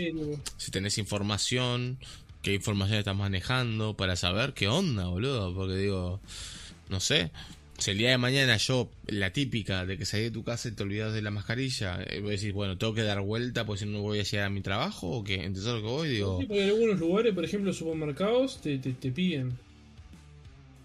si 0.57 0.71
tenés 0.71 0.97
información, 0.99 1.99
qué 2.43 2.55
información 2.55 2.99
estás 2.99 3.17
manejando, 3.17 3.95
para 3.95 4.17
saber 4.17 4.55
qué 4.55 4.69
onda, 4.69 5.07
boludo. 5.07 5.55
Porque 5.55 5.77
digo, 5.77 6.21
no 6.89 7.01
sé. 7.01 7.31
Si 7.79 7.91
el 7.91 7.99
día 7.99 8.11
de 8.11 8.19
mañana 8.19 8.57
yo, 8.57 8.91
la 9.07 9.33
típica 9.33 9.85
de 9.85 9.99
que 9.99 10.07
salí 10.07 10.25
de 10.25 10.31
tu 10.31 10.43
casa 10.43 10.69
y 10.69 10.73
te 10.73 10.83
olvidas 10.83 11.13
de 11.13 11.21
la 11.23 11.31
mascarilla, 11.31 12.03
eh, 12.09 12.21
voy 12.21 12.31
a 12.31 12.33
decir, 12.33 12.53
bueno, 12.55 12.79
tengo 12.79 12.95
que 12.95 13.03
dar 13.03 13.21
vuelta 13.21 13.67
porque 13.67 13.81
si 13.81 13.87
no 13.87 14.01
voy 14.01 14.19
a 14.19 14.23
llegar 14.23 14.47
a 14.47 14.51
mi 14.51 14.63
trabajo 14.63 15.09
o 15.11 15.23
qué, 15.25 15.35
¿entendés 15.35 15.67
a 15.67 15.73
lo 15.75 15.83
que 15.83 15.87
voy? 15.89 16.09
Digo, 16.09 16.39
Sí, 16.41 16.47
porque 16.47 16.63
en 16.65 16.69
algunos 16.71 16.99
lugares, 16.99 17.35
por 17.35 17.45
ejemplo, 17.45 17.73
supermercados, 17.75 18.61
te, 18.63 18.79
te, 18.79 18.93
te 18.93 19.11
piden. 19.13 19.53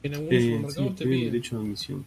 En 0.03 0.13
algunos 0.15 0.33
Eh, 0.35 0.39
sí, 0.41 0.45
supermercados 0.47 0.95
te 0.97 1.05
piden. 1.05 1.31
derecho 1.31 1.55
a 1.55 1.59
admisión. 1.59 2.05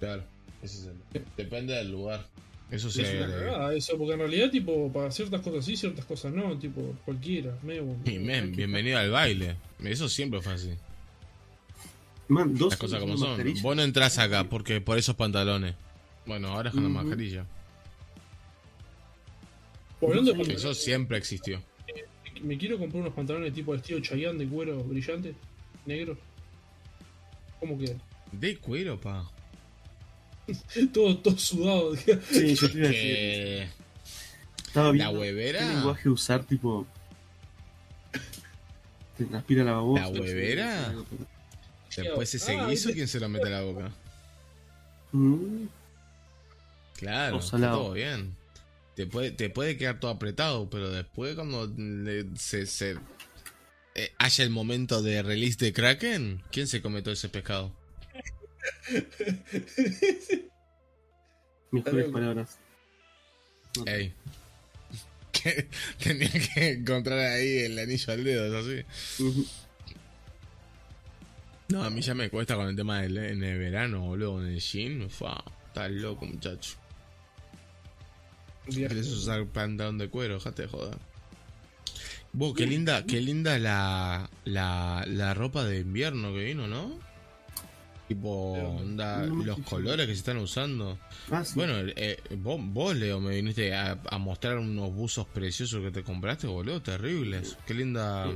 claro, 0.00 0.24
ese 0.62 0.78
es 0.78 0.86
el- 0.86 1.22
depende 1.36 1.74
del 1.74 1.90
lugar. 1.92 2.26
Eso 2.70 2.88
Es 2.88 2.94
sí, 2.94 3.00
una 3.02 3.26
eh, 3.26 3.30
cagada 3.30 3.74
eso, 3.74 3.98
porque 3.98 4.14
en 4.14 4.20
realidad, 4.20 4.50
tipo, 4.50 4.90
para 4.90 5.10
ciertas 5.10 5.42
cosas 5.42 5.62
sí, 5.66 5.76
ciertas 5.76 6.06
cosas 6.06 6.32
no, 6.32 6.58
tipo, 6.58 6.94
cualquiera. 7.04 7.54
medio- 7.62 7.84
y 8.06 8.18
men, 8.18 8.52
bienvenido 8.56 8.96
al 8.98 9.10
baile. 9.10 9.56
Eso 9.84 10.08
siempre 10.08 10.40
fue 10.40 10.54
así. 10.54 10.70
Man, 12.28 12.54
dos 12.56 12.70
Las 12.70 12.78
cosas 12.78 13.00
como 13.00 13.16
son. 13.16 13.30
mascarilla. 13.30 13.62
Vos 13.62 13.76
no 13.76 13.82
entras 13.82 14.18
acá 14.18 14.44
porque 14.44 14.80
por 14.80 14.98
esos 14.98 15.14
pantalones. 15.16 15.74
Bueno, 16.26 16.48
ahora 16.48 16.68
es 16.70 16.74
con 16.74 16.84
la 16.84 16.88
Ujú. 16.90 16.98
mascarilla. 16.98 17.44
Hablando 20.00 20.32
de 20.32 20.52
Eso 20.54 20.74
siempre 20.74 21.16
existió. 21.18 21.62
me 22.42 22.58
quiero 22.58 22.76
comprar 22.78 23.02
unos 23.02 23.14
pantalones 23.14 23.52
tipo 23.54 23.72
estilo 23.74 24.00
Chayanne 24.00 24.38
de 24.38 24.48
cuero 24.48 24.82
brillante, 24.82 25.34
negro. 25.86 26.18
¿Cómo 27.60 27.78
queda? 27.78 27.94
De 28.32 28.56
cuero, 28.56 28.98
pa. 29.00 29.30
todo, 30.92 31.16
todo 31.18 31.38
sudado. 31.38 31.94
Sí, 31.96 32.54
yo 32.56 32.70
te 32.70 32.78
iba 32.78 32.86
a 32.88 32.90
decir. 32.90 33.68
La 34.74 35.10
huevera. 35.10 35.58
¿Qué 35.60 35.66
lenguaje 35.66 36.08
usar, 36.08 36.42
tipo. 36.44 36.86
Te 39.16 39.24
transpira 39.26 39.62
la 39.62 39.72
babosa. 39.72 40.02
¿La 40.02 40.08
huevera? 40.20 40.94
Después 41.96 42.34
ese 42.34 42.56
Ah, 42.58 42.66
guiso, 42.68 42.90
¿quién 42.92 43.06
se 43.08 43.20
lo 43.20 43.28
mete 43.28 43.48
a 43.48 43.50
la 43.50 43.60
boca? 43.62 43.92
Mm, 45.12 45.66
Claro, 46.96 47.38
está 47.38 47.58
todo 47.58 47.92
bien. 47.92 48.36
Te 48.94 49.06
puede, 49.06 49.30
te 49.32 49.50
puede 49.50 49.76
quedar 49.76 49.98
todo 50.00 50.10
apretado, 50.10 50.70
pero 50.70 50.90
después 50.90 51.34
cuando 51.34 51.66
le- 51.76 52.26
se, 52.36 52.66
se 52.66 52.96
eh, 53.94 54.12
haya 54.18 54.44
el 54.44 54.50
momento 54.50 55.02
de 55.02 55.22
release 55.22 55.56
de 55.58 55.72
Kraken, 55.72 56.42
¿quién 56.50 56.66
se 56.68 56.80
come 56.80 57.02
todo 57.02 57.12
ese 57.12 57.28
pescado? 57.28 57.72
mejores 61.70 62.06
Está 62.06 62.12
palabras. 62.12 62.58
No, 63.76 63.84
Ey. 63.86 64.14
Tenía 66.02 66.30
que 66.30 66.70
encontrar 66.72 67.18
ahí 67.18 67.58
el 67.64 67.78
anillo 67.78 68.12
al 68.12 68.22
dedo, 68.24 68.46
¿es 68.46 68.64
así? 68.64 68.84
No, 71.72 71.82
a 71.82 71.88
mí 71.90 72.02
ya 72.02 72.14
me 72.14 72.28
cuesta 72.28 72.54
con 72.54 72.68
el 72.68 72.76
tema 72.76 73.00
del 73.00 73.16
en 73.16 73.42
el 73.42 73.58
verano, 73.58 74.00
boludo, 74.00 74.32
con 74.34 74.46
el 74.46 74.60
jean. 74.60 75.08
Fa, 75.08 75.42
estás 75.68 75.90
loco, 75.90 76.26
muchacho. 76.26 76.74
¿Querés 78.70 79.08
usar 79.08 79.46
pantalón 79.46 79.96
de 79.96 80.08
cuero? 80.08 80.34
Dejate 80.34 80.62
de 80.62 80.68
joder. 80.68 80.98
Vos, 82.34 82.54
qué 82.54 82.66
linda, 82.66 83.04
qué 83.04 83.20
linda 83.20 83.58
la, 83.58 84.28
la, 84.44 85.04
la 85.06 85.34
ropa 85.34 85.64
de 85.64 85.80
invierno 85.80 86.32
que 86.32 86.44
vino, 86.44 86.66
¿no? 86.68 86.98
Tipo, 88.06 88.52
onda, 88.52 89.26
No 89.26 89.42
los 89.42 89.58
colores 89.60 90.06
que 90.06 90.12
se 90.12 90.18
están 90.18 90.36
usando. 90.36 90.98
Ah, 91.30 91.42
sí. 91.44 91.52
Bueno, 91.54 91.74
eh, 91.96 92.18
vos, 92.36 92.60
vos, 92.62 92.94
Leo, 92.94 93.20
me 93.20 93.34
viniste 93.34 93.74
a, 93.74 93.98
a 94.10 94.18
mostrar 94.18 94.58
unos 94.58 94.92
buzos 94.92 95.26
preciosos 95.26 95.82
que 95.82 95.90
te 95.90 96.02
compraste, 96.02 96.46
boludo, 96.46 96.82
terribles. 96.82 97.56
Qué 97.66 97.72
linda. 97.74 98.30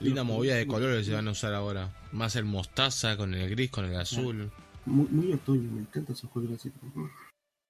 Linda 0.00 0.24
movida 0.24 0.56
de 0.56 0.66
colores 0.66 1.06
se 1.06 1.12
van 1.12 1.28
a 1.28 1.32
usar 1.32 1.54
ahora. 1.54 1.94
Más 2.12 2.36
el 2.36 2.44
mostaza 2.44 3.16
con 3.16 3.34
el 3.34 3.50
gris, 3.50 3.70
con 3.70 3.84
el 3.84 3.96
azul. 3.96 4.50
Muy, 4.84 5.06
muy 5.08 5.32
otoño, 5.32 5.70
me 5.72 5.80
encantan 5.80 6.14
esos 6.14 6.30
colores 6.30 6.60
así. 6.60 6.72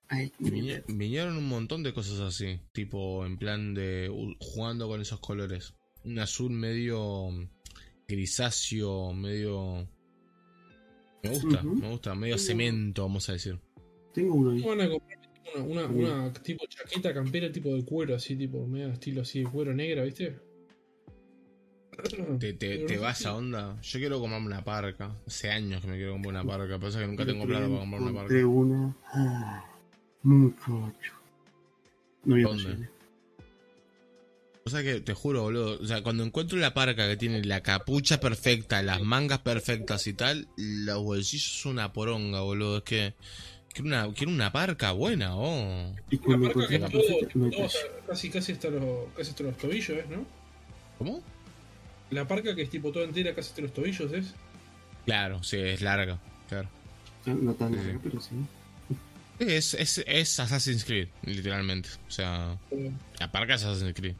Ay, 0.09 0.33
vinieron 0.39 1.37
un 1.37 1.49
montón 1.49 1.83
de 1.83 1.92
cosas 1.92 2.21
así, 2.21 2.60
tipo 2.73 3.26
en 3.26 3.39
plan 3.39 3.75
de 3.75 4.09
uh, 4.09 4.35
jugando 4.39 4.87
con 4.87 5.01
esos 5.01 5.19
colores. 5.21 5.75
Un 6.05 6.19
azul 6.21 6.53
medio 6.53 7.28
grisáceo, 8.07 9.12
medio... 9.12 9.89
Me 11.25 11.31
gusta, 11.31 11.62
me 11.62 11.89
gusta, 11.89 12.15
medio 12.15 12.39
cemento, 12.39 13.03
vamos 13.03 13.28
a 13.28 13.33
decir. 13.33 13.59
Tengo 14.15 14.35
uno 14.35 14.53
ahí. 14.53 14.62
Van 14.62 14.81
a 14.81 14.89
comprar 14.89 15.19
una, 15.57 15.65
una, 15.65 15.87
una 15.87 16.33
tipo 16.35 16.65
chaqueta 16.69 17.12
campera 17.12 17.51
tipo 17.51 17.75
de 17.75 17.85
cuero, 17.85 18.15
así 18.15 18.37
tipo, 18.37 18.65
medio 18.67 18.91
estilo 18.91 19.23
así 19.23 19.41
de 19.41 19.51
cuero 19.51 19.75
negra, 19.75 20.05
¿viste? 20.05 20.39
¿Te, 22.40 22.52
te, 22.52 22.98
vas 22.98 23.24
a 23.26 23.34
onda? 23.34 23.80
Yo 23.82 23.98
quiero 23.98 24.20
comprarme 24.20 24.46
una 24.46 24.64
parca. 24.64 25.10
Hace 25.26 25.50
años 25.50 25.80
que 25.80 25.88
me 25.88 25.96
quiero 25.96 26.12
comprar 26.12 26.34
una 26.34 26.44
parca. 26.44 26.78
Pasa 26.78 27.00
que 27.00 27.06
nunca 27.06 27.24
tengo 27.24 27.46
plata 27.46 27.66
para 27.66 27.80
comprar 27.80 28.02
una 28.02 28.12
parca. 28.12 28.46
una. 28.46 28.96
ah, 29.12 29.64
muchacho. 30.22 31.12
No 32.24 32.34
había 32.34 32.46
¿Dónde? 32.46 32.88
O 34.64 34.68
sea 34.70 34.82
que 34.82 35.00
te 35.00 35.14
juro, 35.14 35.42
boludo. 35.42 35.78
O 35.80 35.86
sea, 35.86 36.02
cuando 36.02 36.24
encuentro 36.24 36.58
la 36.58 36.74
parca 36.74 37.06
que 37.06 37.16
tiene 37.16 37.42
la 37.44 37.62
capucha 37.62 38.18
perfecta, 38.18 38.82
las 38.82 39.00
mangas 39.00 39.38
perfectas 39.38 40.06
y 40.08 40.12
tal, 40.12 40.48
los 40.56 41.04
bolsillos 41.04 41.60
son 41.60 41.72
una 41.72 41.92
poronga, 41.92 42.40
boludo. 42.40 42.78
Es 42.78 42.82
que. 42.82 43.14
Quiero 43.72 43.88
una, 43.88 44.14
quiero 44.14 44.32
una 44.32 44.50
parca 44.50 44.92
buena, 44.92 45.36
oh. 45.36 45.94
Y 46.10 46.18
Una 46.26 46.38
marca 46.38 46.66
que 46.66 46.78
todo, 46.78 47.52
casi, 48.08 48.30
casi 48.30 48.52
hasta 48.52 48.70
los, 48.70 49.12
casi 49.14 49.30
hasta 49.30 49.42
los 49.42 49.56
tobillos, 49.58 49.90
¿es, 49.90 50.08
no? 50.08 50.24
¿Cómo? 50.96 51.22
La 52.10 52.26
parca 52.28 52.55
que 52.55 52.62
es 52.62 52.71
tipo 52.71 52.92
toda 52.92 53.05
entera 53.05 53.35
casi 53.35 53.51
hasta 53.51 53.62
los 53.62 53.74
tobillos, 53.74 54.12
¿es? 54.12 54.26
Claro, 55.05 55.42
sí, 55.42 55.56
es 55.58 55.81
larga. 55.83 56.19
Claro. 56.49 56.69
No 57.26 57.53
tan 57.55 57.71
Sí. 57.72 57.76
larga, 57.76 58.01
pero 58.03 58.21
sí. 58.21 58.31
Es, 59.39 59.74
es, 59.74 60.03
es 60.06 60.40
Assassin's 60.40 60.85
Creed, 60.85 61.08
literalmente. 61.24 61.89
O 62.08 62.10
sea, 62.10 62.56
la 63.19 63.31
parca 63.33 63.55
es 63.55 63.65
Assassin's 63.65 63.94
Creed. 63.94 64.15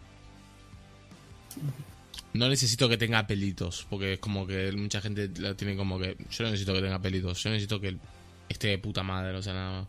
No 2.35 2.49
necesito 2.51 2.89
que 2.89 2.99
tenga 2.99 3.27
pelitos, 3.27 3.87
porque 3.89 4.15
es 4.15 4.19
como 4.19 4.47
que 4.47 4.71
mucha 4.73 5.01
gente 5.01 5.31
la 5.39 5.55
tiene 5.55 5.75
como 5.77 5.99
que. 5.99 6.17
Yo 6.31 6.45
no 6.45 6.51
necesito 6.51 6.75
que 6.75 6.83
tenga 6.83 7.01
pelitos, 7.01 7.43
yo 7.43 7.51
necesito 7.51 7.81
que 7.81 7.97
esté 8.49 8.69
de 8.69 8.79
puta 8.79 9.03
madre, 9.03 9.35
o 9.37 9.43
sea, 9.43 9.55
nada 9.55 9.81
más. 9.81 9.89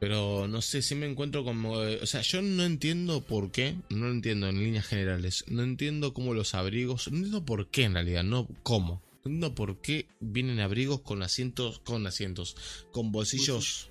Pero 0.00 0.48
no 0.48 0.60
sé, 0.60 0.82
sí 0.82 0.94
me 0.94 1.06
encuentro 1.06 1.44
como. 1.44 1.72
O 1.72 2.06
sea, 2.06 2.20
yo 2.20 2.42
no 2.42 2.64
entiendo 2.64 3.22
por 3.22 3.50
qué, 3.52 3.76
no 3.90 4.06
lo 4.06 4.10
entiendo 4.10 4.48
en 4.48 4.58
líneas 4.58 4.86
generales. 4.86 5.44
No 5.48 5.62
entiendo 5.62 6.12
cómo 6.12 6.34
los 6.34 6.54
abrigos. 6.54 7.10
No 7.10 7.16
entiendo 7.18 7.44
por 7.44 7.70
qué 7.70 7.84
en 7.84 7.94
realidad, 7.94 8.24
no 8.24 8.48
cómo. 8.62 9.02
No 9.24 9.30
entiendo 9.30 9.54
por 9.54 9.80
qué 9.80 10.06
vienen 10.20 10.60
abrigos 10.60 11.00
con 11.00 11.22
asientos, 11.22 11.78
con 11.80 12.06
asientos, 12.06 12.56
con 12.92 13.12
bolsillos 13.12 13.90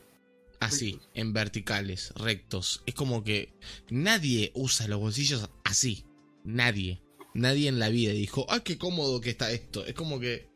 así, 0.60 1.00
en 1.14 1.34
verticales, 1.34 2.14
rectos. 2.16 2.84
Es 2.86 2.94
como 2.94 3.24
que 3.24 3.54
nadie 3.90 4.52
usa 4.56 4.88
los 4.88 5.00
bolsillos 5.00 5.50
así. 5.64 6.06
Nadie. 6.44 7.02
Nadie 7.34 7.68
en 7.68 7.80
la 7.80 7.90
vida 7.90 8.12
dijo, 8.12 8.46
ah, 8.50 8.60
qué 8.60 8.78
cómodo 8.78 9.20
que 9.22 9.32
está 9.32 9.52
esto. 9.52 9.86
Es 9.86 9.94
como 9.94 10.20
que 10.20 10.50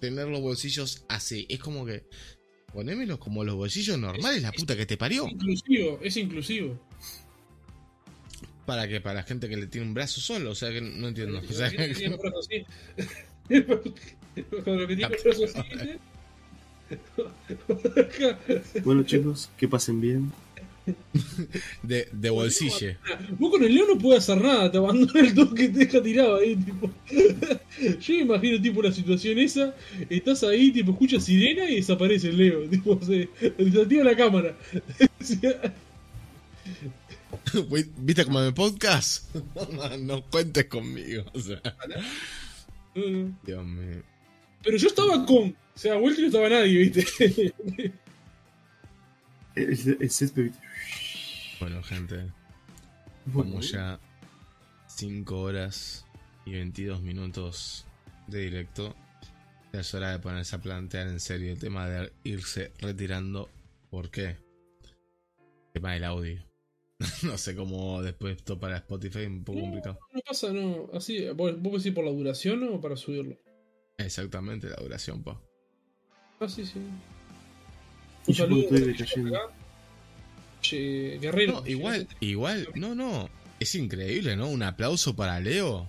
tener 0.00 0.28
los 0.28 0.40
bolsillos 0.40 1.04
así. 1.08 1.46
Es 1.48 1.58
como 1.58 1.84
que 1.84 2.04
ponémelos 2.74 3.18
como 3.18 3.44
los 3.44 3.54
bolsillos 3.54 3.98
normales, 3.98 4.42
la 4.42 4.52
puta 4.52 4.76
que 4.76 4.84
te 4.84 4.98
parió. 4.98 5.26
Es 5.26 5.32
inclusivo, 5.32 6.00
es 6.02 6.16
inclusivo. 6.18 6.78
Para 8.66 8.88
que 8.88 9.00
para 9.00 9.16
la 9.16 9.22
gente 9.22 9.48
que 9.48 9.56
le 9.56 9.66
tiene 9.66 9.86
un 9.86 9.94
brazo 9.94 10.20
solo, 10.20 10.50
o 10.50 10.54
sea 10.54 10.70
que 10.70 10.80
no 10.82 11.08
entiendo. 11.08 11.40
O 11.48 11.52
sea, 11.52 11.70
que 11.70 11.94
tiene 11.94 12.16
el 12.16 12.20
brazo 12.20 12.38
así. 12.40 12.66
Con 14.64 14.78
lo 14.78 14.86
que 14.86 14.96
tiene 14.96 15.16
brazo 15.22 15.44
así. 15.44 15.60
Bueno, 18.84 19.04
chicos, 19.04 19.50
que 19.56 19.68
pasen 19.68 20.00
bien. 20.00 20.32
De, 21.82 22.08
de 22.12 22.30
bolsillo. 22.30 22.96
Vos 23.38 23.50
con 23.50 23.64
el 23.64 23.74
león 23.74 23.88
no 23.94 23.98
puedes 23.98 24.22
hacer 24.22 24.42
nada, 24.42 24.70
te 24.70 24.78
abandona 24.78 25.20
el 25.20 25.34
toque 25.34 25.64
y 25.64 25.68
te 25.68 25.78
deja 25.80 26.02
tirado 26.02 26.36
ahí, 26.36 26.56
tipo. 26.56 26.90
Yo 28.00 28.14
me 28.14 28.20
imagino, 28.20 28.60
tipo, 28.60 28.82
la 28.82 28.92
situación 28.92 29.38
esa, 29.38 29.74
estás 30.10 30.42
ahí, 30.44 30.72
tipo, 30.72 30.92
escuchas 30.92 31.24
sirena 31.24 31.68
y 31.68 31.76
desaparece 31.76 32.28
el 32.28 32.36
leo, 32.36 32.68
tipo, 32.68 33.00
se 33.04 33.28
desactiva 33.58 34.04
la 34.04 34.16
cámara. 34.16 34.56
¿Viste 37.98 38.24
como 38.24 38.40
en 38.40 38.46
el 38.46 38.54
podcast? 38.54 39.34
No, 39.34 39.96
no 39.98 40.22
cuentes 40.24 40.66
conmigo. 40.66 41.24
O 41.32 41.40
sea, 41.40 41.60
Dios 42.94 43.64
mío. 43.64 44.02
Pero 44.62 44.76
yo 44.76 44.88
estaba 44.88 45.24
con. 45.26 45.50
O 45.50 45.78
sea, 45.78 45.96
vuelta 45.96 46.20
y 46.20 46.22
no 46.22 46.28
estaba 46.28 46.48
nadie, 46.48 46.78
¿viste? 46.78 47.52
El, 49.54 49.96
el 50.00 50.10
césped. 50.10 50.52
Bueno, 51.60 51.82
gente, 51.82 52.30
como 53.32 53.60
ya 53.60 54.00
5 54.86 55.40
horas 55.40 56.06
y 56.44 56.52
22 56.52 57.00
minutos 57.00 57.86
de 58.26 58.40
directo, 58.40 58.94
ya 59.72 59.80
es 59.80 59.94
hora 59.94 60.10
de 60.10 60.18
ponerse 60.18 60.56
a 60.56 60.60
plantear 60.60 61.08
en 61.08 61.20
serio 61.20 61.52
el 61.52 61.58
tema 61.58 61.88
de 61.88 62.12
irse 62.24 62.72
retirando. 62.78 63.48
¿Por 63.90 64.10
qué? 64.10 64.24
El 64.26 65.72
tema 65.74 65.92
del 65.92 66.04
audio. 66.04 66.44
no 67.22 67.38
sé 67.38 67.54
cómo 67.54 68.02
después 68.02 68.36
esto 68.36 68.58
para 68.58 68.76
Spotify 68.78 69.20
es 69.20 69.28
un 69.28 69.44
poco 69.44 69.60
complicado. 69.60 69.98
No 70.12 70.20
pasa, 70.26 70.52
no. 70.52 70.90
Así, 70.92 71.28
¿vos, 71.30 71.60
vos 71.60 71.82
decís 71.82 71.94
por 71.94 72.04
la 72.04 72.10
duración 72.10 72.62
o 72.64 72.80
para 72.80 72.96
subirlo? 72.96 73.36
Exactamente 73.98 74.68
la 74.68 74.76
duración, 74.76 75.22
pa. 75.22 75.40
Ah, 76.40 76.48
sí, 76.48 76.66
sí. 76.66 76.80
Y 78.26 78.30
Un 78.30 78.34
yo 78.34 78.44
saludo 78.44 78.68
cuando 78.68 79.63
Che, 80.64 81.18
Guerrero. 81.20 81.60
No, 81.60 81.66
igual, 81.66 82.08
igual, 82.20 82.68
no, 82.74 82.94
no. 82.94 83.28
Es 83.60 83.74
increíble, 83.74 84.34
¿no? 84.34 84.48
Un 84.48 84.62
aplauso 84.62 85.14
para 85.14 85.38
Leo. 85.38 85.86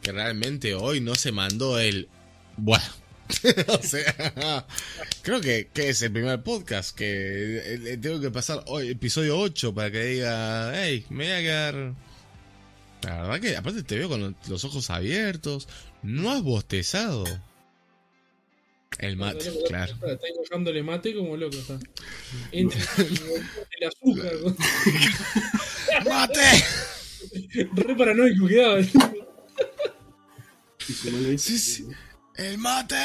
Que 0.00 0.12
realmente 0.12 0.74
hoy 0.74 1.00
no 1.00 1.14
se 1.14 1.30
mandó 1.30 1.78
el. 1.78 2.08
Bueno. 2.56 2.86
o 3.68 3.82
sea, 3.82 4.66
creo 5.22 5.40
que, 5.40 5.68
que 5.74 5.90
es 5.90 6.00
el 6.00 6.12
primer 6.12 6.42
podcast 6.42 6.96
que 6.96 7.58
eh, 7.74 7.98
tengo 8.00 8.20
que 8.20 8.30
pasar 8.30 8.62
hoy, 8.66 8.90
episodio 8.90 9.36
8 9.36 9.74
para 9.74 9.90
que 9.90 10.04
diga, 10.04 10.72
hey, 10.74 11.04
me 11.10 11.24
voy 11.24 11.32
a 11.32 11.40
quedar. 11.40 11.94
La 13.02 13.22
verdad 13.22 13.40
que, 13.40 13.56
aparte 13.56 13.82
te 13.82 13.98
veo 13.98 14.08
con 14.08 14.36
los 14.48 14.64
ojos 14.64 14.88
abiertos. 14.88 15.68
No 16.02 16.30
has 16.30 16.42
bostezado. 16.42 17.24
El 18.98 19.16
mate, 19.16 19.50
claro. 19.68 19.92
Está 19.92 20.26
bajándole 20.42 20.82
mate 20.82 21.14
como 21.14 21.36
loco, 21.36 21.56
está. 21.56 21.78
Entre 22.52 22.80
el 23.00 23.88
azúcar. 23.88 24.32
¡Mate! 26.04 26.40
Re 27.74 27.96
paranoico 27.96 28.46
quedaba. 28.46 28.82
Sí, 30.78 31.58
sí. 31.58 31.86
¡El 32.36 32.58
mate! 32.58 32.96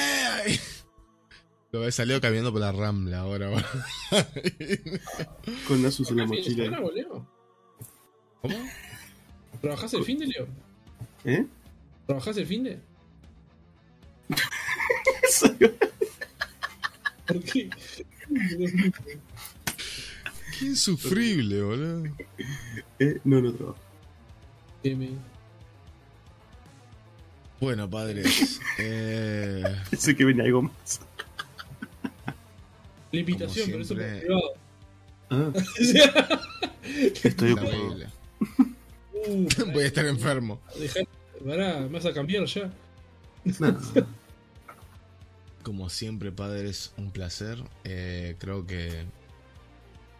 Lo 1.72 1.88
he 1.88 1.92
salido 1.92 2.20
caminando 2.20 2.52
por 2.52 2.62
la 2.62 2.72
rambla 2.72 3.20
ahora. 3.20 3.50
Con 5.68 5.86
Asus 5.86 6.12
en 6.12 6.18
la 6.18 6.26
¿Trabajás 6.26 6.44
el 6.44 6.44
fin 6.44 6.56
de 6.58 6.66
mochila. 6.66 6.66
semana? 6.66 7.28
¿Cómo? 8.42 8.56
¿Trabajás 9.62 9.94
el 9.94 10.04
fin 10.04 10.20
de, 10.20 10.28
Leo? 10.28 10.48
¿Eh? 11.24 11.46
¿Trabajás 12.06 12.38
el 12.38 12.46
fin 12.46 12.64
de? 12.64 12.80
¿Por 17.28 17.44
qué? 17.44 17.70
Qué 20.60 20.66
insufrible, 20.66 21.62
boludo. 21.62 22.04
¿Eh? 23.00 23.20
No, 23.24 23.42
no 23.42 23.54
trabajo. 23.54 23.78
Bueno, 27.60 27.90
padres. 27.90 28.60
eh, 28.80 29.64
Pensé 29.90 30.16
que 30.16 30.26
venía 30.26 30.44
algo 30.44 30.64
más. 30.64 31.02
La 33.12 33.20
invitación, 33.20 33.68
pero 33.72 33.82
eso 33.82 33.94
siempre. 33.96 34.20
privado. 34.22 34.54
Ah, 35.30 35.52
estoy 37.24 37.52
ocupado. 37.52 37.96
uh, 39.28 39.48
Voy 39.74 39.84
a 39.84 39.86
estar 39.88 40.06
enfermo. 40.06 40.60
dejá- 40.80 41.02
Pará, 41.46 41.80
me 41.82 41.88
vas 41.88 42.06
a 42.06 42.14
cambiar 42.14 42.46
ya. 42.46 42.72
Nada. 43.60 43.80
Como 45.64 45.90
siempre, 45.90 46.32
padres, 46.32 46.94
un 46.98 47.12
placer. 47.12 47.58
Eh, 47.84 48.36
creo 48.40 48.66
que 48.66 49.06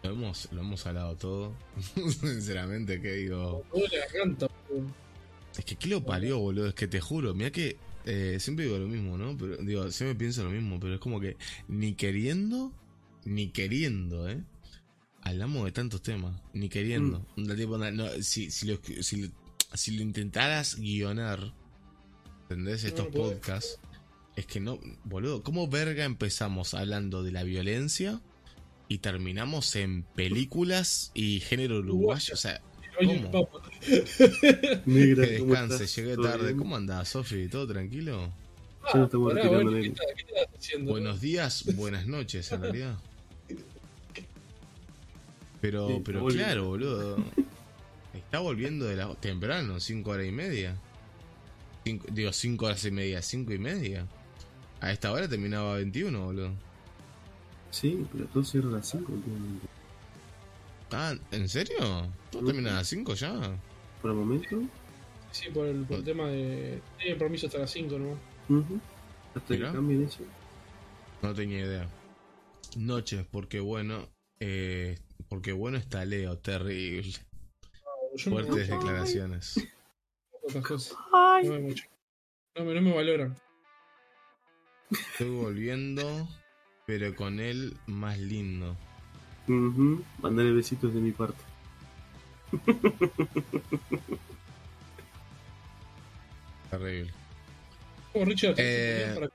lo 0.02 0.10
hemos, 0.10 0.48
lo 0.52 0.60
hemos 0.60 0.86
hablado 0.86 1.16
todo. 1.16 1.52
Sinceramente, 2.20 3.00
que 3.00 3.12
digo. 3.14 3.64
Es 5.58 5.64
que, 5.64 5.76
¿qué 5.76 5.88
lo 5.88 6.04
parió, 6.04 6.38
boludo? 6.38 6.68
Es 6.68 6.74
que 6.74 6.86
te 6.88 7.00
juro, 7.00 7.34
mira 7.34 7.50
que 7.50 7.76
eh, 8.06 8.38
siempre 8.40 8.64
digo 8.64 8.78
lo 8.78 8.86
mismo, 8.88 9.18
¿no? 9.18 9.36
Pero 9.36 9.56
digo, 9.58 9.90
siempre 9.90 10.14
pienso 10.16 10.44
lo 10.44 10.50
mismo, 10.50 10.80
pero 10.80 10.94
es 10.94 11.00
como 11.00 11.20
que 11.20 11.36
ni 11.68 11.94
queriendo, 11.94 12.72
ni 13.24 13.48
queriendo, 13.50 14.28
¿eh? 14.30 14.42
Hablamos 15.22 15.64
de 15.66 15.72
tantos 15.72 16.02
temas, 16.02 16.40
ni 16.52 16.68
queriendo. 16.68 17.24
Tipo, 17.56 17.78
no, 17.78 18.08
si, 18.22 18.50
si, 18.50 18.66
lo, 18.66 18.80
si, 19.02 19.22
lo- 19.22 19.32
si 19.74 19.90
lo 19.92 20.02
intentaras 20.02 20.76
guionar, 20.76 21.52
¿entendés? 22.42 22.84
Estos 22.84 23.06
no 23.06 23.10
podcasts, 23.12 23.78
Es 24.36 24.46
que 24.46 24.60
no, 24.60 24.78
boludo, 25.04 25.42
¿cómo 25.42 25.68
verga 25.68 26.04
empezamos 26.04 26.72
hablando 26.74 27.22
de 27.22 27.32
la 27.32 27.42
violencia 27.42 28.20
y 28.88 28.98
terminamos 28.98 29.76
en 29.76 30.04
películas 30.14 31.10
y 31.14 31.40
género 31.40 31.78
uruguayo? 31.80 32.34
O 32.34 32.36
sea, 32.36 32.60
¿Cómo? 32.98 33.48
Negra, 34.86 35.26
que 35.28 35.38
¿cómo 35.38 35.54
descanse, 35.54 35.86
llegué 35.86 36.14
¿Todo 36.16 36.28
tarde. 36.30 36.44
bien? 36.46 36.58
¿Cómo 36.58 36.76
andás, 36.76 37.08
Sofi? 37.10 37.48
¿Todo 37.48 37.66
tranquilo? 37.66 38.32
Estamos 38.84 39.10
Pará, 39.32 39.42
retirando, 39.42 39.70
Oli, 39.70 39.82
¿qué 39.82 39.88
negro. 39.88 40.02
estás- 40.04 40.14
¿Qué 40.16 40.22
estás 40.40 40.56
haciendo? 40.58 40.90
Buenos 40.92 41.20
días, 41.20 41.64
buenas 41.76 42.06
noches, 42.06 42.50
en 42.52 42.62
realidad. 42.62 42.98
Pero, 45.60 45.88
Sí, 45.88 46.02
pero 46.04 46.26
claro, 46.26 46.64
boludo. 46.66 47.16
Está 48.14 48.40
volviendo 48.40 48.84
de 48.86 48.96
la 48.96 49.14
temprano, 49.14 49.78
cinco 49.78 50.10
horas 50.10 50.26
y 50.26 50.32
media. 50.32 50.76
Cinco- 51.84 52.06
digo, 52.10 52.32
cinco 52.32 52.66
horas 52.66 52.84
y 52.84 52.90
media, 52.90 53.22
cinco 53.22 53.52
y 53.52 53.58
media. 53.58 54.06
A 54.82 54.90
esta 54.90 55.12
hora 55.12 55.28
terminaba 55.28 55.76
21, 55.76 56.24
boludo. 56.26 56.50
Sí, 57.70 58.06
pero 58.12 58.26
todo 58.26 58.44
cierra 58.44 58.68
a 58.68 58.72
las 58.72 58.88
5 58.90 59.12
últimamente. 59.12 59.66
Ah, 60.90 61.14
¿en 61.30 61.48
serio? 61.48 61.78
¿No 61.80 62.38
Ujú. 62.38 62.46
termina 62.46 62.72
a 62.72 62.74
las 62.74 62.88
5 62.88 63.14
ya? 63.14 63.32
Por 64.02 64.10
el 64.10 64.16
momento. 64.16 64.60
Sí, 65.30 65.48
por 65.50 65.66
el, 65.66 65.84
por 65.86 65.98
el 65.98 66.04
tema 66.04 66.26
de. 66.28 66.82
Tiene 66.98 67.16
permiso 67.16 67.46
hasta 67.46 67.60
las 67.60 67.70
5, 67.70 67.98
¿no? 67.98 68.18
ujú, 68.58 68.80
Hasta 69.34 69.54
Mirá. 69.54 69.68
que 69.68 69.74
cambien 69.76 70.02
eso. 70.04 70.18
No 71.22 71.32
tenía 71.32 71.60
idea. 71.64 71.88
Noches, 72.76 73.24
porque 73.30 73.60
bueno. 73.60 74.08
Eh, 74.40 74.98
porque 75.28 75.52
bueno 75.52 75.78
está 75.78 76.04
Leo, 76.04 76.36
terrible. 76.38 77.14
Me 78.26 78.30
Fuertes 78.32 78.68
declaraciones. 78.68 79.54
otras 80.42 80.66
cosas. 80.66 80.96
No 81.44 81.50
me 81.52 81.60
mucho. 81.60 81.84
No, 82.56 82.64
me- 82.64 82.74
no 82.74 82.82
me 82.82 82.94
valoran. 82.94 83.36
Estoy 84.92 85.30
volviendo, 85.30 86.28
pero 86.86 87.14
con 87.16 87.40
él 87.40 87.76
más 87.86 88.18
lindo. 88.18 88.76
Ujú, 89.48 90.04
Mandale 90.20 90.52
besitos 90.52 90.92
de 90.94 91.00
mi 91.00 91.10
parte. 91.12 91.42
Terrible. 96.70 97.10
Como 98.12 98.24
Richard, 98.24 98.54
Eh, 98.58 99.12
para- 99.14 99.30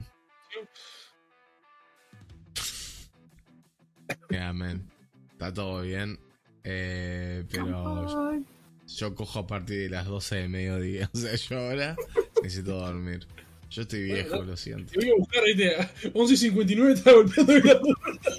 Ya, 4.30 4.54
man. 4.54 4.90
Está 5.34 5.54
todo 5.54 5.82
bien. 5.82 6.20
Eh, 6.64 7.46
pero 7.52 8.42
yo 8.88 9.16
cojo 9.16 9.40
a 9.40 9.48
partir 9.48 9.78
de 9.80 9.90
las 9.90 10.06
12 10.06 10.36
de 10.38 10.48
mediodía. 10.50 11.10
O 11.14 11.18
sea, 11.18 11.36
yo 11.36 11.60
ahora 11.60 11.96
necesito 12.42 12.78
dormir. 12.80 13.28
Yo 13.70 13.82
estoy 13.82 14.04
viejo, 14.04 14.44
lo 14.44 14.56
siento. 14.58 14.92
Te 14.92 15.00
voy 15.00 15.10
a 15.10 15.16
buscar 15.18 15.44
ahí, 15.44 15.56
te- 15.56 15.76
a 15.76 15.92
11.59 16.14 16.94
está 16.94 17.12
golpeando 17.12 17.54
la 17.54 17.80
puerta. 17.80 18.32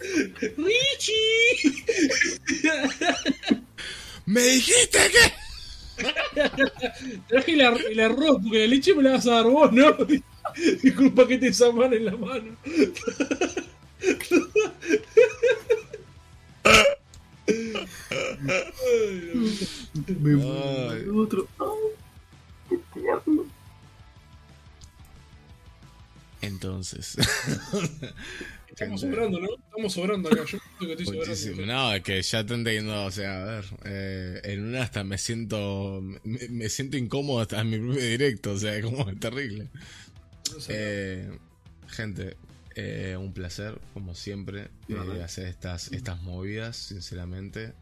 ¡Richie! 0.56 1.84
¡Me 4.26 4.40
dijiste 4.42 4.98
que! 5.10 6.04
Traje 7.28 7.52
el, 7.52 7.60
ar- 7.62 7.80
el 7.90 8.00
arroz 8.00 8.38
porque 8.42 8.60
la 8.60 8.66
leche 8.66 8.94
me 8.94 9.02
la 9.02 9.12
vas 9.12 9.26
a 9.26 9.32
dar 9.36 9.44
vos, 9.46 9.72
¿no? 9.72 9.96
Y 10.82 10.90
con 10.92 11.06
un 11.06 11.14
paquete 11.14 11.46
de 11.46 11.52
samán 11.52 11.92
en 11.92 12.04
la 12.06 12.16
mano. 12.16 12.56
Ay, 18.40 19.58
Me 20.20 20.32
Ay. 20.42 21.08
otro. 21.14 21.46
Ay, 21.58 21.66
qué 22.68 22.78
tierno. 22.94 23.44
Entonces. 26.42 27.16
Estamos 28.68 29.00
sobrando, 29.00 29.40
¿no? 29.40 29.48
Estamos 29.56 29.92
sobrando 29.92 30.28
acá. 30.28 30.44
Yo 30.46 30.58
creo 30.78 30.96
que 30.96 31.02
estoy 31.02 31.18
Muchísimo. 31.18 31.56
sobrando. 31.56 31.74
No, 31.74 31.94
es 31.94 32.02
que 32.02 32.22
ya 32.22 32.46
te 32.46 32.54
entiendo, 32.54 33.04
o 33.04 33.10
sea, 33.10 33.42
a 33.42 33.44
ver, 33.44 33.64
eh, 33.84 34.40
en 34.44 34.64
una 34.64 34.82
hasta 34.82 35.02
me 35.04 35.18
siento, 35.18 36.00
me, 36.24 36.48
me 36.48 36.68
siento 36.68 36.96
incómodo 36.96 37.40
hasta 37.40 37.60
en 37.60 37.70
mi 37.70 37.78
propio 37.78 38.02
directo, 38.02 38.52
o 38.52 38.58
sea, 38.58 38.80
como 38.80 39.08
es 39.10 39.18
terrible. 39.20 39.68
No 40.54 40.60
sé. 40.60 40.72
Eh, 40.74 41.38
gente, 41.88 42.36
eh, 42.76 43.16
un 43.18 43.32
placer, 43.32 43.78
como 43.92 44.14
siempre, 44.14 44.68
eh, 44.88 45.22
hacer 45.22 45.48
estas, 45.48 45.92
estas 45.92 46.22
movidas, 46.22 46.76
sinceramente. 46.76 47.72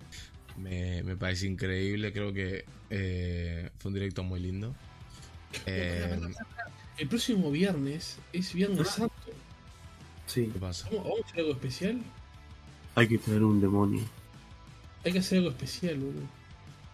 Me, 0.56 1.02
me 1.04 1.16
parece 1.16 1.46
increíble, 1.46 2.12
creo 2.12 2.32
que 2.32 2.64
eh, 2.90 3.70
fue 3.78 3.90
un 3.90 3.94
directo 3.94 4.24
muy 4.24 4.40
lindo. 4.40 4.74
Eh, 5.66 6.18
El 6.98 7.08
próximo 7.08 7.50
viernes 7.50 8.18
es 8.32 8.52
Viernes 8.52 8.88
Santo. 8.88 9.14
Sí, 10.26 10.50
¿Qué 10.52 10.58
pasa? 10.58 10.88
¿Vamos, 10.90 11.04
vamos 11.04 11.20
a 11.22 11.26
hacer 11.28 11.40
algo 11.40 11.52
especial? 11.52 12.02
hay 12.94 13.06
que 13.08 13.18
traer 13.18 13.44
un 13.44 13.60
demonio. 13.60 14.02
Hay 15.04 15.12
que 15.12 15.20
hacer 15.20 15.38
algo 15.38 15.50
especial, 15.50 15.98
boludo. 15.98 16.26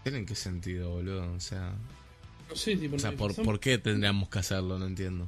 ¿En 0.05 0.27
qué 0.27 0.35
sentido, 0.35 0.91
boludo? 0.91 1.33
O 1.33 1.41
sea, 1.41 1.73
No 2.51 2.55
sé, 2.57 2.77
tipo, 2.77 2.97
o 2.97 2.99
sea 2.99 3.13
¿por, 3.13 3.31
disfrazamos- 3.31 3.45
¿por 3.47 3.61
qué 3.61 3.79
tendríamos 3.79 4.29
que 4.29 4.39
hacerlo? 4.39 4.79
No 4.79 4.87
entiendo. 4.87 5.27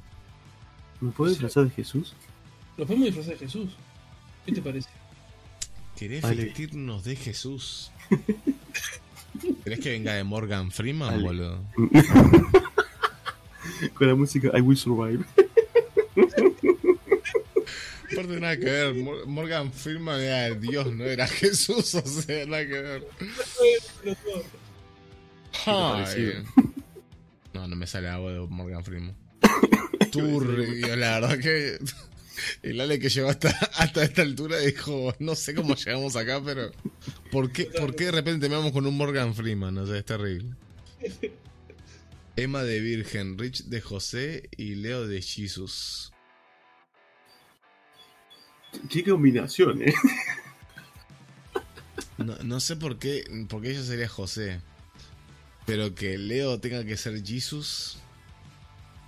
¿Me 1.00 1.10
puedes 1.12 1.34
disfrazar 1.34 1.64
de 1.64 1.70
Jesús? 1.70 2.14
Nos 2.76 2.86
podemos 2.86 3.06
disfrazar 3.06 3.32
de 3.34 3.38
Jesús. 3.46 3.70
¿Qué 4.44 4.52
te 4.52 4.60
parece? 4.62 4.90
¿Querés 5.96 6.20
Vale. 6.22 6.44
vestirnos 6.44 7.04
de 7.04 7.16
Jesús? 7.16 7.90
¿Querés 9.64 9.80
que 9.80 9.90
venga 9.92 10.12
de 10.12 10.24
Morgan 10.24 10.70
Freeman, 10.70 11.08
Vale. 11.10 11.22
boludo? 11.22 11.64
Con 13.94 14.06
la 14.08 14.14
música 14.14 14.50
I 14.56 14.60
Will 14.60 14.76
Survive. 14.78 15.24
Aparte 18.12 18.40
nada 18.40 18.56
que 18.56 18.64
ver, 18.64 18.94
Mor- 18.94 19.26
Morgan 19.26 19.72
Freeman 19.72 20.20
era 20.20 20.50
Dios, 20.54 20.94
no 20.94 21.04
era 21.04 21.26
Jesús, 21.26 21.94
o 21.94 22.02
sea, 22.06 22.46
nada 22.46 22.64
que 22.66 22.72
ver. 22.80 23.06
Ay. 25.66 26.44
No, 27.52 27.66
no 27.66 27.76
me 27.76 27.86
sale 27.86 28.08
agua 28.08 28.32
de 28.32 28.40
Morgan 28.40 28.84
Freeman. 28.84 29.14
Turbio, 30.12 30.94
la 30.96 31.20
verdad 31.20 31.38
que 31.38 31.78
el 32.62 32.80
Ale 32.80 32.98
que 32.98 33.08
llegó 33.08 33.28
hasta, 33.28 33.48
hasta 33.76 34.04
esta 34.04 34.22
altura 34.22 34.58
dijo, 34.58 35.14
no 35.18 35.34
sé 35.34 35.54
cómo 35.54 35.74
llegamos 35.74 36.16
acá, 36.16 36.40
pero 36.44 36.70
¿por 37.32 37.50
qué, 37.50 37.64
¿por 37.64 37.94
qué 37.96 38.06
de 38.06 38.12
repente 38.12 38.40
terminamos 38.40 38.72
con 38.72 38.86
un 38.86 38.96
Morgan 38.96 39.34
Freeman? 39.34 39.76
O 39.78 39.86
sea, 39.86 39.96
es 39.98 40.04
terrible. 40.04 40.50
Emma 42.36 42.62
de 42.62 42.80
Virgen, 42.80 43.38
Rich 43.38 43.64
de 43.64 43.80
José 43.80 44.48
y 44.56 44.74
Leo 44.74 45.06
de 45.06 45.22
Jesus. 45.22 46.12
Qué 48.90 49.02
combinación, 49.02 49.82
eh. 49.82 49.94
No, 52.18 52.34
no 52.44 52.60
sé 52.60 52.76
por 52.76 52.98
qué, 52.98 53.24
por 53.48 53.60
qué 53.62 53.70
ella 53.70 53.82
sería 53.82 54.08
José. 54.08 54.60
Pero 55.66 55.94
que 55.94 56.16
Leo 56.16 56.60
tenga 56.60 56.84
que 56.84 56.96
ser 56.96 57.22
Jesus. 57.22 57.98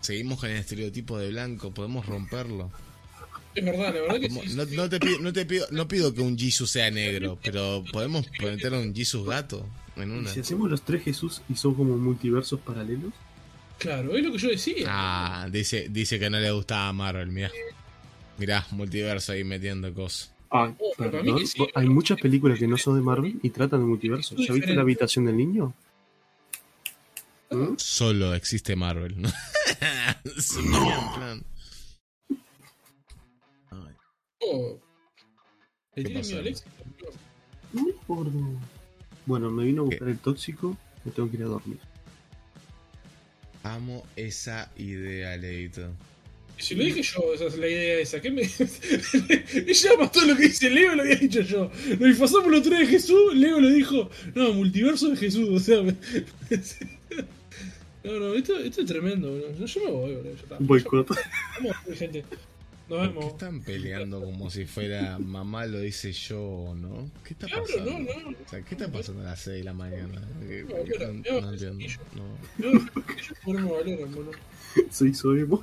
Seguimos 0.01 0.41
con 0.41 0.51
el 0.51 0.57
estereotipo 0.57 1.19
de 1.19 1.31
blanco, 1.31 1.73
podemos 1.73 2.07
romperlo. 2.07 2.71
Es 3.59 3.65
verdad, 3.65 3.95
la 3.95 4.01
verdad 4.01 4.21
que 4.21 4.29
Como- 4.29 4.43
sí. 4.43 4.55
no, 4.55 4.65
no 4.65 4.89
te 4.89 5.01
pido, 5.01 5.19
no 5.21 5.33
te 5.33 5.47
pido, 5.47 5.67
no 5.71 5.89
pido 5.89 6.15
que 6.15 6.21
un 6.21 6.39
Jesus 6.39 6.71
sea 6.71 6.91
negro, 6.91 7.39
pero 7.43 7.85
podemos 7.93 8.27
meter 8.41 8.75
a 8.75 8.79
un 8.79 8.95
Jesus 8.95 9.27
gato 9.27 9.67
en 9.97 10.15
¿Y 10.15 10.19
una. 10.19 10.31
si 10.33 10.41
hacemos 10.41 10.71
los 10.71 10.83
tres 10.83 11.03
Jesús 11.03 11.43
y 11.49 11.55
son 11.57 11.75
como 11.75 11.97
multiversos 11.97 12.61
paralelos? 12.61 13.13
Claro, 13.79 14.17
es 14.17 14.25
lo 14.25 14.33
que 14.33 14.39
yo 14.39 14.49
decía. 14.49 14.87
Ah, 14.89 15.49
dice, 15.51 15.87
dice 15.91 16.19
que 16.19 16.29
no 16.31 16.39
le 16.41 16.51
gustaba 16.51 16.93
Marvel, 16.93 17.29
mirá. 17.29 17.51
Mirá, 18.39 18.67
multiverso 18.73 19.33
ahí 19.33 19.45
metiendo 19.45 19.93
cosas. 19.95 20.33
Ah, 20.51 20.73
Oh, 20.79 20.93
perdón. 20.97 21.47
sí, 21.47 21.67
Hay 21.75 21.87
¿no? 21.87 21.93
muchas 21.95 22.19
películas 22.21 22.59
que 22.59 22.67
no 22.67 22.77
son 22.79 22.97
de 22.97 23.03
Marvel 23.03 23.39
y 23.43 23.51
tratan 23.51 23.81
de 23.81 23.87
multiverso. 23.87 24.35
¿Ya 24.37 24.53
viste 24.53 24.75
la 24.75 24.83
habitación 24.83 25.27
del 25.27 25.37
niño? 25.37 25.75
¿Mm? 27.51 27.75
Solo 27.77 28.35
existe 28.35 28.77
Marvel, 28.77 29.21
¿no? 29.21 29.29
Sí, 30.39 30.59
en 30.61 30.71
plan. 31.15 31.43
Ay. 31.43 31.58
Oh. 34.41 34.79
¿Qué 35.95 36.03
¿Le 36.03 36.07
tiene 36.11 36.21
pasa? 36.21 36.29
miedo 36.31 36.39
a 36.39 36.43
Alex? 36.43 36.65
No 37.73 37.83
me 37.85 37.91
acuerdo. 37.93 38.33
Bueno, 39.27 39.51
me 39.51 39.65
vino 39.65 39.83
a 39.83 39.85
buscar 39.87 40.09
el 40.09 40.19
tóxico. 40.19 40.77
Me 41.05 41.13
tengo 41.13 41.31
que 41.31 41.37
ir 41.37 41.43
a 41.43 41.47
dormir. 41.47 41.79
Amo 43.63 44.07
esa 44.17 44.71
idea, 44.77 45.37
Leito. 45.37 45.91
Si 46.57 46.75
lo 46.75 46.83
dije 46.85 47.03
yo, 47.03 47.35
esa 47.35 47.45
es 47.47 47.57
la 47.59 47.69
idea 47.69 47.99
esa. 48.01 48.21
¿Qué 48.21 48.31
me.? 48.31 48.43
Ella 49.67 49.91
más 49.99 50.11
todo 50.11 50.25
lo 50.27 50.37
que 50.37 50.45
dice 50.45 50.69
Leo 50.71 50.95
lo 50.97 51.03
había 51.03 51.15
dicho 51.17 51.41
yo. 51.43 51.71
Lo 52.01 52.07
disfrazamos 52.07 52.49
los 52.51 52.63
tres 52.63 52.81
de 52.81 52.87
Jesús. 52.87 53.35
Leo 53.35 53.61
lo 53.61 53.69
dijo. 53.69 54.11
No, 54.35 54.53
multiverso 54.55 55.11
de 55.11 55.17
Jesús. 55.17 55.49
O 55.51 55.59
sea. 55.61 55.83
me- 55.83 55.97
No, 58.05 58.19
no, 58.19 58.33
esto, 58.35 58.57
esto 58.61 58.81
es 58.83 58.87
tremendo, 58.87 59.29
bro. 59.37 59.67
Yo, 59.67 59.85
me 59.85 59.91
voy, 59.91 60.29
está. 60.33 60.57
Boicot. 60.61 61.09
Vamos, 61.61 61.77
gente. 61.99 62.25
Nos 62.89 63.09
¿Por 63.13 63.21
qué 63.21 63.27
están 63.29 63.61
peleando 63.61 64.23
como 64.23 64.49
si 64.51 64.65
fuera 64.65 65.19
mamá 65.19 65.67
lo 65.67 65.81
dice 65.81 66.11
yo, 66.13 66.75
no? 66.75 67.11
¿Qué 67.23 67.35
está 67.35 67.47
Claro, 67.47 67.65
pasando? 67.65 67.91
no, 67.93 67.99
no. 67.99 68.31
O 68.31 68.49
sea, 68.49 68.63
¿qué 68.63 68.75
está 68.75 68.91
pasando 68.91 69.21
a 69.23 69.25
las 69.27 69.41
6 69.41 69.59
de 69.59 69.65
la 69.65 69.73
mañana? 69.75 70.21
No, 70.41 70.45
entiendo. 70.45 71.31
No. 71.43 71.55
Yo, 71.57 71.69
ellos 71.79 71.99
no 73.47 73.53
me 73.53 73.63
valoran, 73.71 74.15
boludo. 74.15 74.33
Soy 74.91 75.13
Soemo. 75.13 75.63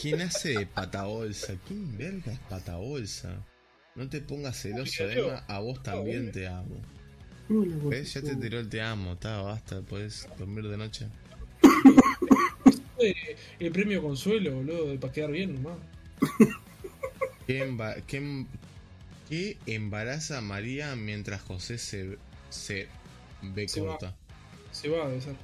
¿Quién 0.00 0.20
hace 0.22 0.58
de 0.58 0.66
patabolsa? 0.66 1.54
¿Quién 1.66 1.96
verga 1.96 2.32
es 2.32 2.38
patabolsa? 2.40 3.44
No 3.94 4.08
te 4.08 4.20
pongas 4.20 4.60
celoso, 4.60 5.08
Emma, 5.10 5.44
a 5.48 5.58
vos 5.58 5.82
también 5.82 6.32
te 6.32 6.46
amo. 6.46 6.80
¿Ves? 7.48 8.14
Ya 8.14 8.22
te 8.22 8.36
tiró 8.36 8.60
el 8.60 8.68
te 8.68 8.80
amo, 8.80 9.14
está, 9.14 9.42
basta, 9.42 9.82
puedes 9.82 10.28
dormir 10.38 10.68
de 10.68 10.76
noche. 10.76 11.06
El 13.58 13.72
premio 13.72 14.02
consuelo, 14.02 14.52
boludo, 14.56 14.98
para 15.00 15.12
quedar 15.12 15.30
bien 15.30 15.54
nomás. 15.62 15.78
¿Qué, 17.46 17.66
emba- 17.66 18.02
qué 18.06 18.16
em- 18.18 18.46
qué 19.28 19.56
embaraza 19.66 20.38
a 20.38 20.40
María 20.42 20.94
mientras 20.96 21.40
José 21.42 21.78
se, 21.78 22.18
se 22.50 22.88
ve 23.42 23.68
Se 23.68 23.80
va. 23.80 23.88
corta? 23.98 24.14
Se 24.72 24.88
va 24.88 25.04
a 25.04 25.08
besar. 25.08 25.34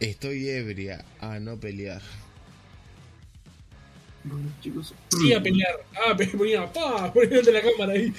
Estoy 0.00 0.48
ebria 0.48 1.04
a 1.20 1.38
no 1.40 1.58
pelear. 1.58 2.02
Bueno, 4.24 4.48
chicos, 4.60 4.94
Sí, 5.10 5.32
a 5.32 5.42
pelear. 5.42 5.84
Ah, 6.06 6.16
pe- 6.16 6.26
ponía, 6.28 6.70
pa, 6.72 7.12
poniéndote 7.12 7.50
la 7.52 7.62
cámara 7.62 7.92
ahí. 7.92 8.12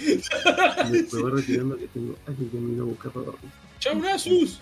me, 0.91 1.01
voy 1.21 1.31
retirando 1.31 1.77
que 1.77 1.87
tengo 1.87 2.17
alguien 2.27 2.49
que 2.49 2.57
me 2.57 2.69
vino 2.71 2.83
a 2.83 2.85
buscar 2.87 3.11
para 3.11 3.25
dormir. 3.27 3.51
¡Chau, 3.79 3.99
Nasus! 3.99 4.59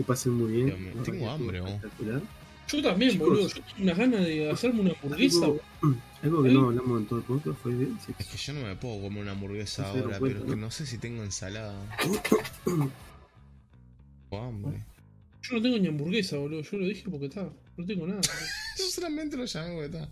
Que 0.00 0.04
pasen 0.04 0.32
muy 0.32 0.50
bien. 0.50 0.92
Dios 0.94 1.04
tengo 1.04 1.28
hambre, 1.28 1.58
espectacular. 1.58 2.22
Yo 2.68 2.82
también, 2.82 3.10
Chicos. 3.10 3.28
boludo. 3.28 3.48
Yo 3.48 3.54
tengo 3.54 3.82
unas 3.82 3.98
ganas 3.98 4.24
de 4.24 4.50
hacerme 4.50 4.80
una 4.80 4.92
hamburguesa. 4.92 5.44
Algo, 5.44 5.60
boludo. 5.82 6.00
algo 6.22 6.42
que 6.42 6.48
no 6.48 6.64
hablamos 6.68 7.00
en 7.00 7.06
todo 7.06 7.18
el 7.18 7.24
podcast 7.26 7.58
fue 7.60 7.74
de 7.74 7.88
Es 8.18 8.26
que 8.26 8.38
yo 8.38 8.52
no 8.54 8.66
me 8.66 8.76
puedo 8.76 9.02
comer 9.02 9.22
una 9.24 9.32
hamburguesa 9.32 9.82
No 9.82 9.88
ahora, 9.88 10.18
pero 10.18 10.38
es 10.38 10.44
que 10.44 10.50
¿no? 10.52 10.56
no 10.56 10.70
sé 10.70 10.86
si 10.86 10.96
tengo 10.96 11.22
ensalada. 11.22 11.78
Tengo 12.64 12.94
hambre. 14.42 14.82
Yo 15.42 15.56
no 15.56 15.62
tengo 15.62 15.78
ni 15.78 15.88
hamburguesa, 15.88 16.38
boludo. 16.38 16.62
Yo 16.62 16.78
lo 16.78 16.86
dije 16.86 17.10
porque 17.10 17.26
está. 17.26 17.52
No 17.76 17.84
tengo 17.84 18.06
nada. 18.06 18.22
Yo 18.78 18.84
solamente 18.84 19.36
lo 19.36 19.44
llamé 19.44 19.74
porque 19.74 19.98
está. 19.98 20.08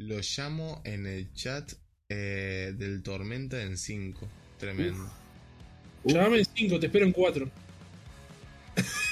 Lo 0.00 0.18
llamo 0.20 0.82
en 0.84 1.06
el 1.06 1.32
chat 1.32 1.72
eh, 2.10 2.74
del 2.76 3.02
Tormenta 3.02 3.62
en 3.62 3.78
5. 3.78 4.28
Tremendo. 4.58 5.10
Uf. 6.04 6.12
Llamame 6.12 6.40
en 6.40 6.44
5, 6.54 6.80
te 6.80 6.86
espero 6.86 7.06
en 7.06 7.12
4. 7.12 7.50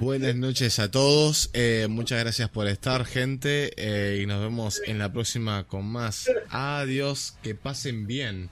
Buenas 0.00 0.34
noches 0.34 0.78
a 0.78 0.90
todos. 0.90 1.50
eh, 1.52 1.86
muchas 1.88 2.20
gracias 2.20 2.48
por 2.48 2.66
estar, 2.68 3.04
gente. 3.04 3.72
eh, 3.76 4.20
y 4.22 4.26
nos 4.26 4.40
vemos 4.40 4.80
en 4.86 4.98
la 4.98 5.12
próxima 5.12 5.64
con 5.64 5.84
más. 5.86 6.30
Adiós. 6.50 7.34
Que 7.42 7.54
pasen 7.54 8.06
bien. 8.06 8.50